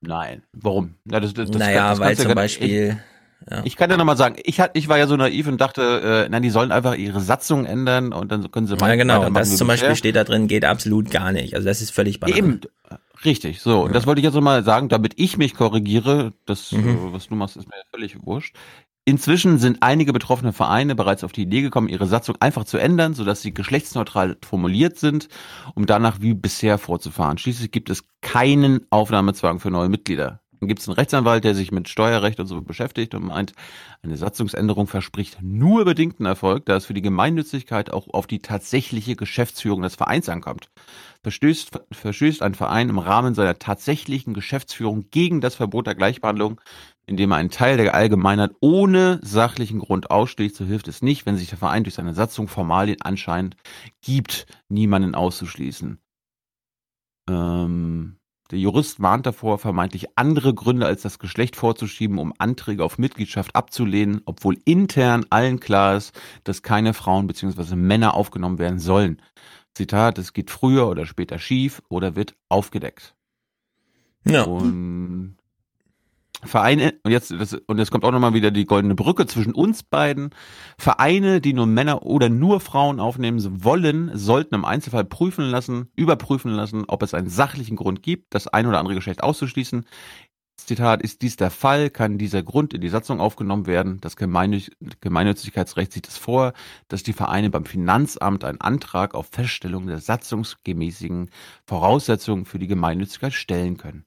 Nein. 0.00 0.42
Warum? 0.52 0.94
Ja, 1.10 1.20
das, 1.20 1.34
das, 1.34 1.48
naja, 1.50 1.90
das 1.90 2.00
weil 2.00 2.16
zum 2.16 2.34
Beispiel, 2.34 2.98
Ja. 3.50 3.62
Ich 3.64 3.76
kann 3.76 3.90
ja 3.90 3.96
nochmal 3.96 4.16
sagen, 4.16 4.36
ich, 4.44 4.60
hat, 4.60 4.70
ich 4.74 4.88
war 4.88 4.98
ja 4.98 5.06
so 5.08 5.16
naiv 5.16 5.48
und 5.48 5.60
dachte, 5.60 6.24
äh, 6.26 6.28
nein, 6.28 6.42
die 6.42 6.50
sollen 6.50 6.70
einfach 6.70 6.94
ihre 6.94 7.20
Satzung 7.20 7.64
ändern 7.66 8.12
und 8.12 8.30
dann 8.30 8.48
können 8.52 8.66
sie 8.68 8.76
Ja, 8.76 8.94
genau. 8.94 9.28
Das 9.30 9.56
zum 9.56 9.66
Beispiel 9.68 9.96
steht 9.96 10.14
da 10.16 10.22
drin, 10.24 10.46
geht 10.46 10.64
absolut 10.64 11.10
gar 11.10 11.32
nicht. 11.32 11.54
Also 11.54 11.66
das 11.66 11.82
ist 11.82 11.90
völlig 11.90 12.20
banal. 12.20 12.36
Eben, 12.38 12.60
richtig, 13.24 13.60
so. 13.60 13.82
Und 13.82 13.94
das 13.94 14.06
wollte 14.06 14.20
ich 14.20 14.24
jetzt 14.24 14.34
nochmal 14.34 14.62
sagen, 14.64 14.88
damit 14.88 15.14
ich 15.16 15.38
mich 15.38 15.54
korrigiere, 15.54 16.32
das, 16.46 16.70
Mhm. 16.70 16.88
äh, 16.88 17.12
was 17.12 17.28
du 17.28 17.34
machst, 17.34 17.56
ist 17.56 17.66
mir 17.66 17.74
völlig 17.90 18.24
wurscht. 18.24 18.54
Inzwischen 19.04 19.58
sind 19.58 19.78
einige 19.80 20.12
betroffene 20.12 20.52
Vereine 20.52 20.94
bereits 20.94 21.24
auf 21.24 21.32
die 21.32 21.42
Idee 21.42 21.62
gekommen, 21.62 21.88
ihre 21.88 22.06
Satzung 22.06 22.36
einfach 22.38 22.64
zu 22.64 22.78
ändern, 22.78 23.14
sodass 23.14 23.42
sie 23.42 23.52
geschlechtsneutral 23.52 24.36
formuliert 24.44 24.96
sind, 24.96 25.28
um 25.74 25.86
danach 25.86 26.20
wie 26.20 26.34
bisher 26.34 26.78
vorzufahren. 26.78 27.36
Schließlich 27.36 27.72
gibt 27.72 27.90
es 27.90 28.04
keinen 28.20 28.86
Aufnahmezwang 28.90 29.58
für 29.58 29.72
neue 29.72 29.88
Mitglieder. 29.88 30.42
Dann 30.62 30.68
gibt 30.68 30.80
es 30.80 30.86
einen 30.86 30.94
Rechtsanwalt, 30.94 31.42
der 31.42 31.56
sich 31.56 31.72
mit 31.72 31.88
Steuerrecht 31.88 32.38
und 32.38 32.46
so 32.46 32.62
beschäftigt 32.62 33.16
und 33.16 33.26
meint, 33.26 33.52
eine 34.04 34.16
Satzungsänderung 34.16 34.86
verspricht 34.86 35.38
nur 35.42 35.84
bedingten 35.84 36.24
Erfolg, 36.24 36.66
da 36.66 36.76
es 36.76 36.86
für 36.86 36.94
die 36.94 37.02
Gemeinnützigkeit 37.02 37.92
auch 37.92 38.06
auf 38.14 38.28
die 38.28 38.38
tatsächliche 38.38 39.16
Geschäftsführung 39.16 39.82
des 39.82 39.96
Vereins 39.96 40.28
ankommt. 40.28 40.68
Verstößt, 41.24 41.80
verstößt 41.90 42.42
ein 42.42 42.54
Verein 42.54 42.90
im 42.90 43.00
Rahmen 43.00 43.34
seiner 43.34 43.58
tatsächlichen 43.58 44.34
Geschäftsführung 44.34 45.06
gegen 45.10 45.40
das 45.40 45.56
Verbot 45.56 45.88
der 45.88 45.96
Gleichbehandlung, 45.96 46.60
indem 47.06 47.32
er 47.32 47.38
einen 47.38 47.50
Teil 47.50 47.76
der 47.76 47.94
Allgemeinheit 47.94 48.52
ohne 48.60 49.20
sachlichen 49.22 49.80
Grund 49.80 50.10
ausschließt, 50.10 50.56
so 50.56 50.64
hilft 50.64 50.88
es 50.88 51.02
nicht, 51.02 51.26
wenn 51.26 51.36
sich 51.36 51.48
der 51.48 51.58
Verein 51.58 51.84
durch 51.84 51.94
seine 51.94 52.14
Satzung 52.14 52.48
Formalien 52.48 53.00
anscheinend 53.02 53.56
gibt, 54.00 54.46
niemanden 54.68 55.14
auszuschließen. 55.14 55.98
Ähm, 57.28 58.16
der 58.50 58.58
Jurist 58.58 59.00
warnt 59.00 59.24
davor, 59.24 59.58
vermeintlich 59.58 60.18
andere 60.18 60.52
Gründe 60.54 60.86
als 60.86 61.02
das 61.02 61.18
Geschlecht 61.18 61.56
vorzuschieben, 61.56 62.18
um 62.18 62.34
Anträge 62.38 62.84
auf 62.84 62.98
Mitgliedschaft 62.98 63.56
abzulehnen, 63.56 64.20
obwohl 64.26 64.58
intern 64.66 65.24
allen 65.30 65.58
klar 65.58 65.96
ist, 65.96 66.18
dass 66.44 66.62
keine 66.62 66.92
Frauen 66.92 67.26
bzw. 67.26 67.76
Männer 67.76 68.14
aufgenommen 68.14 68.58
werden 68.58 68.78
sollen. 68.78 69.22
Zitat, 69.74 70.18
es 70.18 70.34
geht 70.34 70.50
früher 70.50 70.86
oder 70.88 71.06
später 71.06 71.38
schief 71.38 71.82
oder 71.88 72.14
wird 72.14 72.34
aufgedeckt. 72.50 73.14
Ja. 74.24 74.42
Und 74.44 75.38
Vereine, 76.44 76.94
und 77.04 77.12
jetzt, 77.12 77.30
das, 77.30 77.54
und 77.54 77.78
jetzt 77.78 77.90
kommt 77.90 78.04
auch 78.04 78.10
nochmal 78.10 78.34
wieder 78.34 78.50
die 78.50 78.64
goldene 78.64 78.94
Brücke 78.94 79.26
zwischen 79.26 79.54
uns 79.54 79.82
beiden. 79.84 80.30
Vereine, 80.76 81.40
die 81.40 81.52
nur 81.52 81.66
Männer 81.66 82.02
oder 82.02 82.28
nur 82.28 82.60
Frauen 82.60 82.98
aufnehmen 82.98 83.64
wollen, 83.64 84.10
sollten 84.14 84.56
im 84.56 84.64
Einzelfall 84.64 85.04
prüfen 85.04 85.44
lassen, 85.44 85.90
überprüfen 85.94 86.50
lassen, 86.50 86.84
ob 86.88 87.02
es 87.02 87.14
einen 87.14 87.28
sachlichen 87.28 87.76
Grund 87.76 88.02
gibt, 88.02 88.34
das 88.34 88.48
ein 88.48 88.66
oder 88.66 88.78
andere 88.78 88.96
Geschlecht 88.96 89.22
auszuschließen. 89.22 89.84
Zitat, 90.56 91.02
ist 91.02 91.22
dies 91.22 91.36
der 91.36 91.50
Fall, 91.50 91.90
kann 91.90 92.18
dieser 92.18 92.42
Grund 92.42 92.74
in 92.74 92.80
die 92.80 92.88
Satzung 92.88 93.20
aufgenommen 93.20 93.66
werden. 93.66 94.00
Das 94.00 94.16
Gemeinnütz 94.16 94.70
Gemeinnützigkeitsrecht 95.00 95.92
sieht 95.92 96.08
es 96.08 96.18
vor, 96.18 96.52
dass 96.88 97.02
die 97.02 97.12
Vereine 97.12 97.50
beim 97.50 97.64
Finanzamt 97.64 98.44
einen 98.44 98.60
Antrag 98.60 99.14
auf 99.14 99.28
Feststellung 99.30 99.86
der 99.86 99.98
satzungsgemäßigen 99.98 101.30
Voraussetzungen 101.66 102.44
für 102.44 102.58
die 102.58 102.68
Gemeinnützigkeit 102.68 103.32
stellen 103.32 103.76
können. 103.76 104.04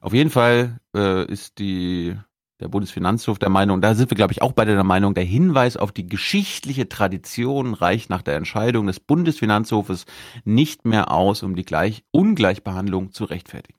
Auf 0.00 0.12
jeden 0.12 0.30
Fall 0.30 0.80
äh, 0.94 1.24
ist 1.26 1.58
die, 1.58 2.16
der 2.60 2.68
Bundesfinanzhof 2.68 3.38
der 3.38 3.48
Meinung, 3.48 3.80
da 3.80 3.94
sind 3.94 4.10
wir, 4.10 4.16
glaube 4.16 4.32
ich, 4.32 4.42
auch 4.42 4.52
beide 4.52 4.74
der 4.74 4.84
Meinung, 4.84 5.14
der 5.14 5.24
Hinweis 5.24 5.76
auf 5.76 5.92
die 5.92 6.06
geschichtliche 6.06 6.88
Tradition 6.88 7.74
reicht 7.74 8.10
nach 8.10 8.22
der 8.22 8.36
Entscheidung 8.36 8.86
des 8.86 9.00
Bundesfinanzhofes 9.00 10.06
nicht 10.44 10.84
mehr 10.84 11.10
aus, 11.10 11.42
um 11.42 11.56
die 11.56 11.64
Gleich 11.64 12.04
Ungleichbehandlung 12.10 13.12
zu 13.12 13.24
rechtfertigen. 13.24 13.78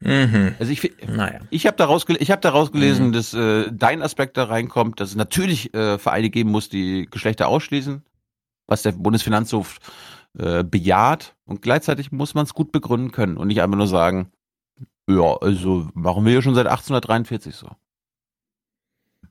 Mhm. 0.00 0.54
Also 0.58 0.72
ich, 0.72 0.92
Naja. 1.06 1.40
ich 1.50 1.66
habe 1.66 1.76
daraus, 1.76 2.04
ich 2.08 2.30
hab 2.32 2.40
daraus 2.42 2.72
gelesen, 2.72 3.08
Mhm. 3.08 3.12
dass 3.12 3.34
äh, 3.34 3.70
dein 3.72 4.02
Aspekt 4.02 4.36
da 4.36 4.44
reinkommt, 4.44 4.98
dass 5.00 5.10
es 5.10 5.16
natürlich 5.16 5.72
äh, 5.74 5.98
Vereine 5.98 6.28
geben 6.30 6.50
muss, 6.50 6.68
die 6.68 7.06
Geschlechter 7.08 7.46
ausschließen, 7.46 8.02
was 8.66 8.82
der 8.82 8.92
Bundesfinanzhof 8.92 9.78
äh, 10.38 10.64
bejaht 10.64 11.36
und 11.44 11.62
gleichzeitig 11.62 12.10
muss 12.10 12.34
man 12.34 12.44
es 12.44 12.54
gut 12.54 12.72
begründen 12.72 13.12
können 13.12 13.36
und 13.36 13.46
nicht 13.46 13.62
einfach 13.62 13.76
nur 13.76 13.86
sagen, 13.86 14.32
ja, 15.16 15.36
also 15.40 15.88
machen 15.94 16.24
wir 16.24 16.32
ja 16.32 16.42
schon 16.42 16.54
seit 16.54 16.66
1843 16.66 17.54
so. 17.54 17.70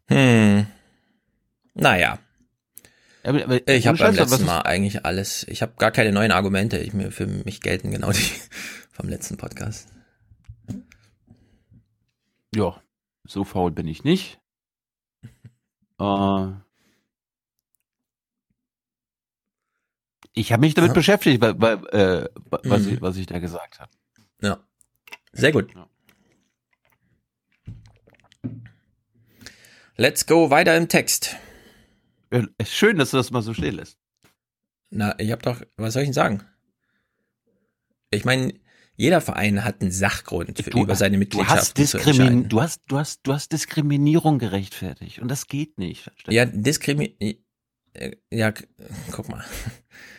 Hm. 0.07 0.67
Naja. 1.73 2.19
Aber, 3.23 3.43
aber, 3.43 3.67
Ich 3.67 3.87
habe 3.87 3.97
beim 3.97 4.15
letzten 4.15 4.45
Mal 4.45 4.61
eigentlich 4.61 5.05
alles. 5.05 5.43
Ich 5.47 5.61
habe 5.61 5.73
gar 5.77 5.91
keine 5.91 6.11
neuen 6.11 6.31
Argumente. 6.31 6.77
Ich, 6.79 6.93
mir, 6.93 7.11
für 7.11 7.27
mich 7.27 7.61
gelten 7.61 7.91
genau 7.91 8.11
die 8.11 8.19
vom 8.91 9.07
letzten 9.09 9.37
Podcast. 9.37 9.87
Ja, 12.53 12.81
so 13.25 13.43
faul 13.43 13.71
bin 13.71 13.87
ich 13.87 14.03
nicht. 14.03 14.39
Äh, 15.99 16.47
ich 20.33 20.51
habe 20.51 20.61
mich 20.61 20.73
damit 20.73 20.89
Ja. 20.89 20.93
beschäftigt, 20.93 21.41
weil, 21.41 21.61
weil, 21.61 21.85
äh, 21.89 22.29
was, 22.63 22.83
Mhm. 22.83 22.93
ich, 22.93 23.01
was 23.01 23.17
ich 23.17 23.25
da 23.27 23.39
gesagt 23.39 23.79
habe. 23.79 23.91
Ja. 24.41 24.59
Sehr 25.33 25.51
gut. 25.51 25.73
Let's 29.97 30.25
go 30.25 30.49
weiter 30.49 30.75
im 30.77 30.87
Text. 30.87 31.35
Ja, 32.31 32.45
schön, 32.65 32.97
dass 32.97 33.11
du 33.11 33.17
das 33.17 33.31
mal 33.31 33.41
so 33.41 33.53
stehen 33.53 33.75
lässt. 33.75 33.97
Na, 34.89 35.17
ich 35.19 35.31
habe 35.31 35.41
doch, 35.41 35.61
was 35.77 35.93
soll 35.93 36.03
ich 36.03 36.07
denn 36.07 36.13
sagen? 36.13 36.43
Ich 38.09 38.25
meine, 38.25 38.53
jeder 38.95 39.21
Verein 39.21 39.63
hat 39.63 39.81
einen 39.81 39.91
Sachgrund 39.91 40.61
für, 40.61 40.69
über 40.71 40.95
seine 40.95 41.15
Du 41.15 41.19
Mitgliedschaften 41.19 41.83
hast, 41.83 41.91
zu 41.91 41.97
Diskrimi 41.97 42.47
du, 42.47 42.61
hast, 42.61 42.81
du, 42.87 42.97
hast, 42.97 43.21
du 43.23 43.33
hast 43.33 43.51
Diskriminierung 43.51 44.37
gerechtfertigt 44.37 45.19
und 45.19 45.29
das 45.29 45.47
geht 45.47 45.77
nicht. 45.77 46.11
Ja, 46.27 46.45
Diskrimi 46.45 47.15
äh, 47.93 48.15
ja, 48.31 48.53
guck 49.11 49.29
mal. 49.29 49.43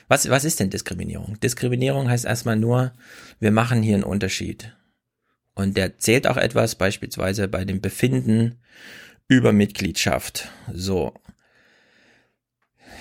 Was, 0.09 0.29
was 0.29 0.45
ist 0.45 0.61
denn 0.61 0.69
Diskriminierung? 0.69 1.41
Diskriminierung 1.41 2.09
heißt 2.09 2.27
erstmal 2.27 2.57
nur, 2.57 2.93
wir 3.41 3.51
machen 3.51 3.83
hier 3.83 3.95
einen 3.95 4.05
Unterschied. 4.05 4.77
Und 5.55 5.77
der 5.77 5.99
zählt 5.99 6.27
auch 6.27 6.37
etwas, 6.37 6.75
beispielsweise 6.77 7.49
bei 7.49 7.65
dem 7.65 7.81
Befinden 7.81 8.61
über 9.29 9.53
Mitgliedschaft. 9.53 10.49
So. 10.73 11.15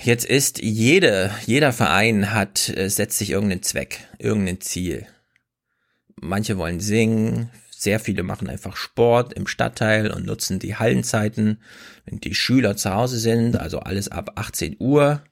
Jetzt 0.04 0.26
ist 0.26 0.62
jede, 0.62 1.32
jeder 1.46 1.74
Verein 1.74 2.34
hat, 2.34 2.70
äh, 2.70 2.90
setzt 2.90 3.18
sich 3.20 3.30
irgendeinen 3.30 3.64
Zweck, 3.64 4.08
irgendein 4.18 4.62
Ziel. 4.62 5.06
Manche 6.16 6.58
wollen 6.58 6.80
singen, 6.80 7.52
sehr 7.70 8.00
viele 8.00 8.24
machen 8.24 8.50
einfach 8.50 8.76
Sport 8.76 9.34
im 9.34 9.48
Stadtteil 9.48 10.12
und 10.12 10.26
nutzen 10.26 10.60
die 10.60 10.76
Hallenzeiten. 10.76 11.62
Wenn 12.06 12.20
die 12.20 12.36
Schüler 12.36 12.78
zu 12.78 12.94
Hause 12.94 13.18
sind, 13.18 13.58
also 13.58 13.80
alles 13.80 14.08
ab 14.08 14.34
18 14.36 14.78
Uhr, 14.80 15.24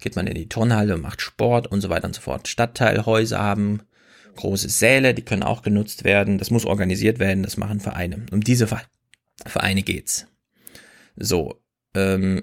geht 0.00 0.16
man 0.16 0.26
in 0.26 0.34
die 0.34 0.48
Turnhalle 0.48 0.94
und 0.94 1.00
macht 1.00 1.20
Sport 1.20 1.68
und 1.68 1.80
so 1.80 1.90
weiter 1.90 2.06
und 2.06 2.14
so 2.14 2.20
fort. 2.20 2.48
Stadtteilhäuser 2.48 3.38
haben 3.38 3.82
große 4.36 4.68
Säle, 4.68 5.14
die 5.14 5.22
können 5.22 5.42
auch 5.42 5.62
genutzt 5.62 6.04
werden. 6.04 6.38
Das 6.38 6.50
muss 6.50 6.64
organisiert 6.64 7.18
werden, 7.18 7.42
das 7.42 7.56
machen 7.56 7.80
Vereine. 7.80 8.26
Um 8.30 8.40
diese 8.40 8.70
Ve- 8.70 8.82
Vereine 9.46 9.82
geht's. 9.82 10.26
So, 11.16 11.62
ähm, 11.94 12.42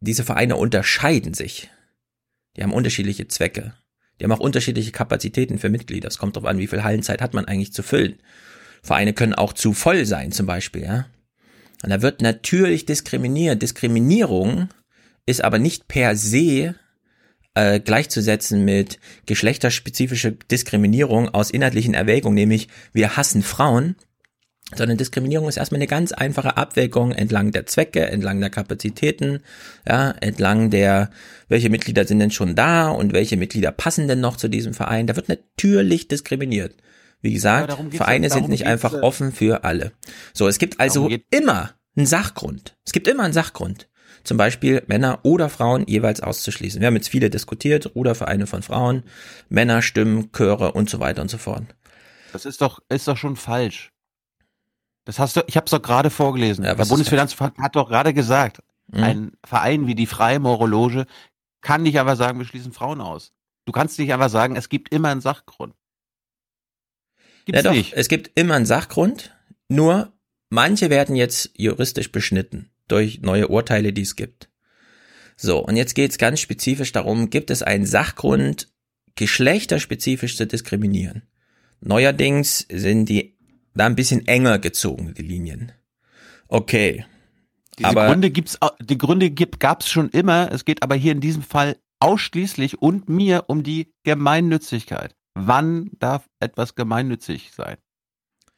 diese 0.00 0.24
Vereine 0.24 0.56
unterscheiden 0.56 1.34
sich. 1.34 1.70
Die 2.56 2.62
haben 2.62 2.72
unterschiedliche 2.72 3.28
Zwecke. 3.28 3.74
Die 4.20 4.24
haben 4.24 4.32
auch 4.32 4.40
unterschiedliche 4.40 4.92
Kapazitäten 4.92 5.58
für 5.58 5.68
Mitglieder. 5.68 6.08
Es 6.08 6.18
kommt 6.18 6.36
darauf 6.36 6.48
an, 6.48 6.58
wie 6.58 6.66
viel 6.66 6.82
Hallenzeit 6.82 7.20
hat 7.20 7.34
man 7.34 7.44
eigentlich 7.44 7.72
zu 7.72 7.82
füllen. 7.82 8.18
Vereine 8.82 9.12
können 9.12 9.34
auch 9.34 9.52
zu 9.52 9.72
voll 9.72 10.04
sein, 10.04 10.32
zum 10.32 10.46
Beispiel, 10.46 10.82
ja. 10.82 11.06
Und 11.82 11.90
da 11.90 12.02
wird 12.02 12.20
natürlich 12.20 12.86
diskriminiert. 12.86 13.62
Diskriminierung 13.62 14.68
ist 15.26 15.42
aber 15.42 15.58
nicht 15.58 15.88
per 15.88 16.16
se 16.16 16.74
äh, 17.54 17.80
gleichzusetzen 17.80 18.64
mit 18.64 18.98
geschlechterspezifischer 19.26 20.30
Diskriminierung 20.30 21.28
aus 21.28 21.50
inhaltlichen 21.50 21.94
Erwägungen, 21.94 22.34
nämlich 22.34 22.68
wir 22.92 23.16
hassen 23.16 23.42
Frauen, 23.42 23.96
sondern 24.74 24.96
Diskriminierung 24.96 25.48
ist 25.48 25.58
erstmal 25.58 25.78
eine 25.78 25.86
ganz 25.86 26.12
einfache 26.12 26.56
Abwägung 26.56 27.12
entlang 27.12 27.52
der 27.52 27.66
Zwecke, 27.66 28.06
entlang 28.06 28.40
der 28.40 28.50
Kapazitäten, 28.50 29.40
ja, 29.86 30.12
entlang 30.20 30.70
der, 30.70 31.10
welche 31.48 31.68
Mitglieder 31.68 32.06
sind 32.06 32.20
denn 32.20 32.30
schon 32.30 32.54
da 32.54 32.88
und 32.88 33.12
welche 33.12 33.36
Mitglieder 33.36 33.70
passen 33.70 34.08
denn 34.08 34.20
noch 34.20 34.36
zu 34.36 34.48
diesem 34.48 34.72
Verein. 34.72 35.06
Da 35.06 35.16
wird 35.16 35.28
natürlich 35.28 36.08
diskriminiert. 36.08 36.74
Wie 37.20 37.34
gesagt, 37.34 37.76
Vereine 37.90 38.30
sind 38.30 38.48
nicht 38.48 38.66
einfach 38.66 38.94
ja. 38.94 39.02
offen 39.02 39.32
für 39.32 39.62
alle. 39.62 39.92
So, 40.32 40.48
es 40.48 40.58
gibt 40.58 40.80
also 40.80 41.08
immer 41.30 41.70
einen 41.94 42.06
Sachgrund. 42.06 42.76
Es 42.84 42.92
gibt 42.92 43.06
immer 43.06 43.22
einen 43.22 43.32
Sachgrund. 43.32 43.88
Zum 44.24 44.36
Beispiel 44.36 44.82
Männer 44.86 45.20
oder 45.22 45.48
Frauen 45.48 45.84
jeweils 45.86 46.20
auszuschließen. 46.20 46.80
Wir 46.80 46.86
haben 46.86 46.94
jetzt 46.96 47.08
viele 47.08 47.30
diskutiert, 47.30 47.94
Rudervereine 47.94 48.46
von 48.46 48.62
Frauen, 48.62 49.02
Männer, 49.48 49.82
Stimmen, 49.82 50.30
Chöre 50.32 50.72
und 50.72 50.88
so 50.88 51.00
weiter 51.00 51.22
und 51.22 51.30
so 51.30 51.38
fort. 51.38 51.64
Das 52.32 52.44
ist 52.44 52.60
doch, 52.60 52.80
ist 52.88 53.08
doch 53.08 53.16
schon 53.16 53.36
falsch. 53.36 53.90
Das 55.04 55.18
hast 55.18 55.36
du, 55.36 55.42
ich 55.48 55.56
habe 55.56 55.64
es 55.66 55.70
doch 55.70 55.82
gerade 55.82 56.10
vorgelesen. 56.10 56.64
Ja, 56.64 56.74
Der 56.74 56.84
Bundesfinanzhof 56.84 57.40
hat 57.58 57.76
doch 57.76 57.88
gerade 57.88 58.14
gesagt, 58.14 58.60
Mhm. 58.88 59.02
ein 59.04 59.32
Verein 59.44 59.86
wie 59.86 59.94
die 59.94 60.06
Freie 60.06 60.40
Morologe 60.40 61.06
kann 61.62 61.82
nicht 61.82 61.98
einfach 61.98 62.16
sagen, 62.16 62.38
wir 62.40 62.44
schließen 62.44 62.72
Frauen 62.72 63.00
aus. 63.00 63.32
Du 63.64 63.72
kannst 63.72 63.96
nicht 63.98 64.12
einfach 64.12 64.28
sagen, 64.28 64.56
es 64.56 64.68
gibt 64.68 64.92
immer 64.92 65.08
einen 65.08 65.20
Sachgrund. 65.20 65.74
Gibt's 67.44 67.62
ja 67.62 67.70
doch, 67.70 67.76
nicht. 67.76 67.92
es 67.94 68.08
gibt 68.08 68.32
immer 68.34 68.54
einen 68.54 68.66
Sachgrund, 68.66 69.34
nur 69.68 70.12
manche 70.50 70.90
werden 70.90 71.14
jetzt 71.16 71.50
juristisch 71.56 72.10
beschnitten 72.12 72.70
durch 72.88 73.20
neue 73.20 73.48
Urteile, 73.48 73.92
die 73.92 74.02
es 74.02 74.16
gibt. 74.16 74.50
So, 75.36 75.58
und 75.58 75.76
jetzt 75.76 75.94
geht 75.94 76.10
es 76.10 76.18
ganz 76.18 76.40
spezifisch 76.40 76.92
darum, 76.92 77.30
gibt 77.30 77.50
es 77.50 77.62
einen 77.62 77.86
Sachgrund, 77.86 78.68
geschlechterspezifisch 79.16 80.36
zu 80.36 80.46
diskriminieren? 80.46 81.22
Neuerdings 81.80 82.66
sind 82.70 83.08
die 83.08 83.36
da 83.74 83.86
ein 83.86 83.96
bisschen 83.96 84.26
enger 84.26 84.58
gezogen, 84.58 85.14
die 85.14 85.22
Linien. 85.22 85.72
Okay. 86.48 87.06
Diese 87.78 87.88
aber 87.88 88.08
Gründe 88.08 88.30
gibt's, 88.30 88.58
die 88.80 88.98
Gründe 88.98 89.30
gibt, 89.30 89.60
gab's 89.60 89.88
schon 89.88 90.10
immer. 90.10 90.52
Es 90.52 90.64
geht 90.64 90.82
aber 90.82 90.94
hier 90.94 91.12
in 91.12 91.20
diesem 91.20 91.42
Fall 91.42 91.76
ausschließlich 92.00 92.82
und 92.82 93.08
mir 93.08 93.44
um 93.48 93.62
die 93.62 93.92
Gemeinnützigkeit. 94.04 95.16
Wann 95.34 95.90
darf 95.98 96.28
etwas 96.40 96.74
gemeinnützig 96.74 97.52
sein? 97.54 97.78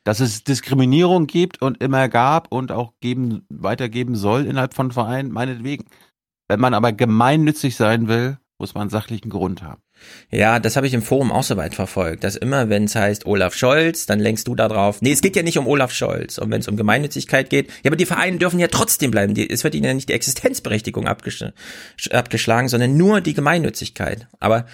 Dass 0.05 0.21
es 0.21 0.45
Diskriminierung 0.45 1.27
gibt 1.27 1.63
und 1.63 1.83
immer 1.83 2.09
gab 2.09 2.53
und 2.53 2.73
auch 2.73 2.93
geben, 3.01 3.47
weitergeben 3.49 4.17
soll 4.17 4.47
innerhalb 4.47 4.75
von 4.75 4.93
Vereinen, 4.93 5.33
meinetwegen. 5.33 5.87
Wenn 6.47 6.61
man 6.61 6.75
aber 6.75 6.93
gemeinnützig 6.93 7.75
sein 7.75 8.07
will, 8.07 8.39
muss 8.59 8.75
man 8.75 8.83
einen 8.83 8.91
sachlichen 8.91 9.31
Grund 9.31 9.63
haben. 9.63 9.83
Ja, 10.31 10.59
das 10.59 10.77
habe 10.77 10.87
ich 10.87 10.95
im 10.95 11.03
Forum 11.03 11.33
auch 11.33 11.43
so 11.43 11.57
weit 11.57 11.75
verfolgt, 11.75 12.25
dass 12.25 12.37
immer, 12.37 12.69
wenn 12.69 12.85
es 12.85 12.95
heißt 12.95 13.27
Olaf 13.27 13.55
Scholz, 13.55 14.07
dann 14.07 14.21
lenkst 14.21 14.47
du 14.49 14.55
da 14.55 14.69
drauf. 14.69 15.01
Nee, 15.01 15.13
es 15.13 15.23
geht 15.23 15.37
ja 15.37 15.43
nicht 15.43 15.59
um 15.59 15.67
Olaf 15.67 15.93
Scholz. 15.93 16.39
Und 16.39 16.51
wenn 16.51 16.61
es 16.61 16.69
um 16.69 16.77
Gemeinnützigkeit 16.77 17.51
geht, 17.51 17.69
ja, 17.83 17.91
aber 17.91 17.97
die 17.97 18.07
Vereine 18.07 18.39
dürfen 18.39 18.59
ja 18.59 18.69
trotzdem 18.69 19.11
bleiben. 19.11 19.35
Die, 19.35 19.49
es 19.49 19.65
wird 19.65 19.75
ihnen 19.75 19.85
ja 19.85 19.95
nicht 19.95 20.09
die 20.09 20.15
Existenzberechtigung 20.15 21.07
abgesch 21.07 21.45
abgeschlagen, 22.11 22.69
sondern 22.69 22.97
nur 22.97 23.21
die 23.21 23.35
Gemeinnützigkeit. 23.35 24.29
Aber 24.41 24.67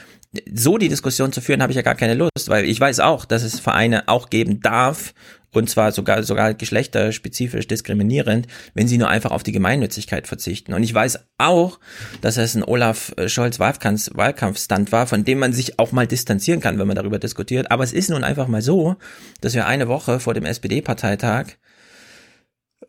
so 0.54 0.78
die 0.78 0.88
Diskussion 0.88 1.32
zu 1.32 1.40
führen, 1.40 1.62
habe 1.62 1.72
ich 1.72 1.76
ja 1.76 1.82
gar 1.82 1.94
keine 1.94 2.14
Lust, 2.14 2.48
weil 2.48 2.64
ich 2.64 2.80
weiß 2.80 3.00
auch, 3.00 3.24
dass 3.24 3.42
es 3.42 3.58
Vereine 3.58 4.08
auch 4.08 4.30
geben 4.30 4.60
darf, 4.60 5.12
und 5.52 5.68
zwar 5.68 5.90
sogar 5.90 6.22
sogar 6.22 6.54
geschlechterspezifisch 6.54 7.66
diskriminierend, 7.66 8.46
wenn 8.74 8.86
sie 8.86 8.98
nur 8.98 9.08
einfach 9.08 9.32
auf 9.32 9.42
die 9.42 9.52
Gemeinnützigkeit 9.52 10.28
verzichten. 10.28 10.74
Und 10.74 10.82
ich 10.82 10.94
weiß 10.94 11.18
auch, 11.38 11.80
dass 12.20 12.36
es 12.36 12.54
ein 12.54 12.62
Olaf 12.62 13.12
äh, 13.16 13.28
Scholz 13.28 13.58
Wahlkampf, 13.58 14.10
Wahlkampfstand 14.14 14.92
war, 14.92 15.06
von 15.06 15.24
dem 15.24 15.40
man 15.40 15.52
sich 15.52 15.78
auch 15.78 15.90
mal 15.90 16.06
distanzieren 16.06 16.60
kann, 16.60 16.78
wenn 16.78 16.86
man 16.86 16.96
darüber 16.96 17.18
diskutiert. 17.18 17.70
Aber 17.70 17.82
es 17.82 17.92
ist 17.92 18.10
nun 18.10 18.22
einfach 18.22 18.46
mal 18.46 18.62
so, 18.62 18.96
dass 19.40 19.54
wir 19.54 19.66
eine 19.66 19.88
Woche 19.88 20.20
vor 20.20 20.34
dem 20.34 20.44
SPD-Parteitag 20.44 21.46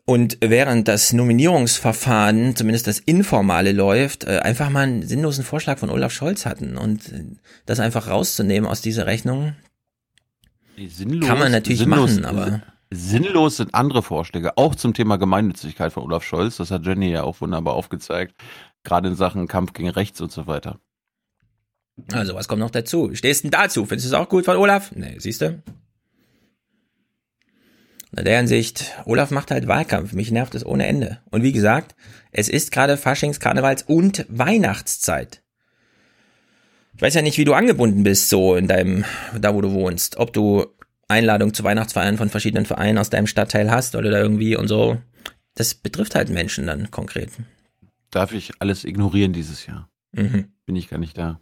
und 0.06 0.38
während 0.42 0.88
das 0.88 1.14
Nominierungsverfahren, 1.14 2.56
zumindest 2.56 2.88
das 2.88 3.00
informale 3.00 3.72
läuft, 3.72 4.24
äh, 4.26 4.40
einfach 4.40 4.70
mal 4.70 4.82
einen 4.82 5.04
sinnlosen 5.08 5.44
Vorschlag 5.44 5.78
von 5.80 5.90
Olaf 5.90 6.12
Scholz 6.12 6.46
hatten. 6.46 6.78
Und 6.78 7.12
äh, 7.12 7.24
das 7.66 7.80
einfach 7.80 8.08
rauszunehmen 8.08 8.70
aus 8.70 8.82
dieser 8.82 9.06
Rechnung, 9.06 9.56
Sinnlos, 10.88 11.28
Kann 11.28 11.38
man 11.38 11.52
natürlich 11.52 11.86
machen, 11.86 12.26
aber- 12.26 12.64
Sinnlos 12.90 13.58
sind 13.58 13.74
andere 13.76 14.02
Vorschläge, 14.04 14.58
auch 14.58 14.76
zum 14.76 14.94
Thema 14.94 15.18
Gemeinnützigkeit 15.18 15.94
von 15.94 16.04
Olaf 16.04 16.24
Scholz. 16.24 16.58
Das 16.58 16.72
hat 16.72 16.86
Jenny 16.86 17.10
ja 17.12 17.24
auch 17.24 17.40
wunderbar 17.40 17.74
aufgezeigt. 17.76 18.34
Gerade 18.84 19.10
in 19.10 19.16
Sachen 19.16 19.48
Kampf 19.48 19.74
gegen 19.74 19.90
Rechts 19.90 20.20
und 20.22 20.32
so 20.32 20.48
weiter. 20.48 20.80
Also, 22.12 22.34
was 22.36 22.48
kommt 22.48 22.60
noch 22.60 22.72
dazu? 22.72 23.12
Stehst 23.14 23.44
denn 23.44 23.52
dazu? 23.52 23.86
Findest 23.86 24.08
du 24.12 24.16
es 24.16 24.20
auch 24.20 24.28
gut 24.28 24.46
von 24.46 24.58
Olaf? 24.58 24.92
Nee, 24.94 25.16
siehst 25.20 25.42
du? 25.42 25.62
In 28.16 28.26
der 28.26 28.38
Hinsicht, 28.38 28.92
Olaf 29.06 29.32
macht 29.32 29.52
halt 29.52 29.68
Wahlkampf. 29.68 30.12
Mich 30.14 30.32
nervt 30.32 30.54
es 30.56 30.66
ohne 30.66 30.86
Ende. 30.86 31.20
Und 31.30 31.44
wie 31.44 31.54
gesagt, 31.54 31.96
es 32.32 32.50
ist 32.50 32.72
gerade 32.72 32.98
Faschings-, 32.98 33.40
Karnevals- 33.40 33.84
und 33.84 34.26
Weihnachtszeit. 34.28 35.42
Ich 36.96 37.02
weiß 37.02 37.14
ja 37.14 37.22
nicht, 37.22 37.38
wie 37.38 37.46
du 37.46 37.54
angebunden 37.54 38.04
bist, 38.04 38.30
so 38.30 38.56
in 38.56 38.68
deinem, 38.68 39.06
da 39.40 39.56
wo 39.56 39.62
du 39.62 39.72
wohnst. 39.72 40.18
Ob 40.18 40.34
du 40.34 40.66
Einladung 41.08 41.54
zu 41.54 41.64
Weihnachtsfeiern 41.64 42.18
von 42.18 42.30
verschiedenen 42.30 42.66
Vereinen 42.66 42.98
aus 42.98 43.10
deinem 43.10 43.28
Stadtteil 43.28 43.72
hast 43.72 43.96
oder 43.96 44.12
da 44.12 44.20
irgendwie 44.20 44.58
und 44.58 44.68
so. 44.68 45.02
Das 45.56 45.74
betrifft 45.74 46.16
halt 46.16 46.30
Menschen 46.30 46.68
dann 46.68 46.92
konkret. 46.92 47.30
Darf 48.10 48.34
ich 48.34 48.52
alles 48.60 48.84
ignorieren 48.84 49.32
dieses 49.32 49.66
Jahr? 49.66 49.90
Mhm. 50.12 50.52
Bin 50.66 50.76
ich 50.76 50.90
gar 50.90 50.98
nicht 50.98 51.18
da. 51.18 51.40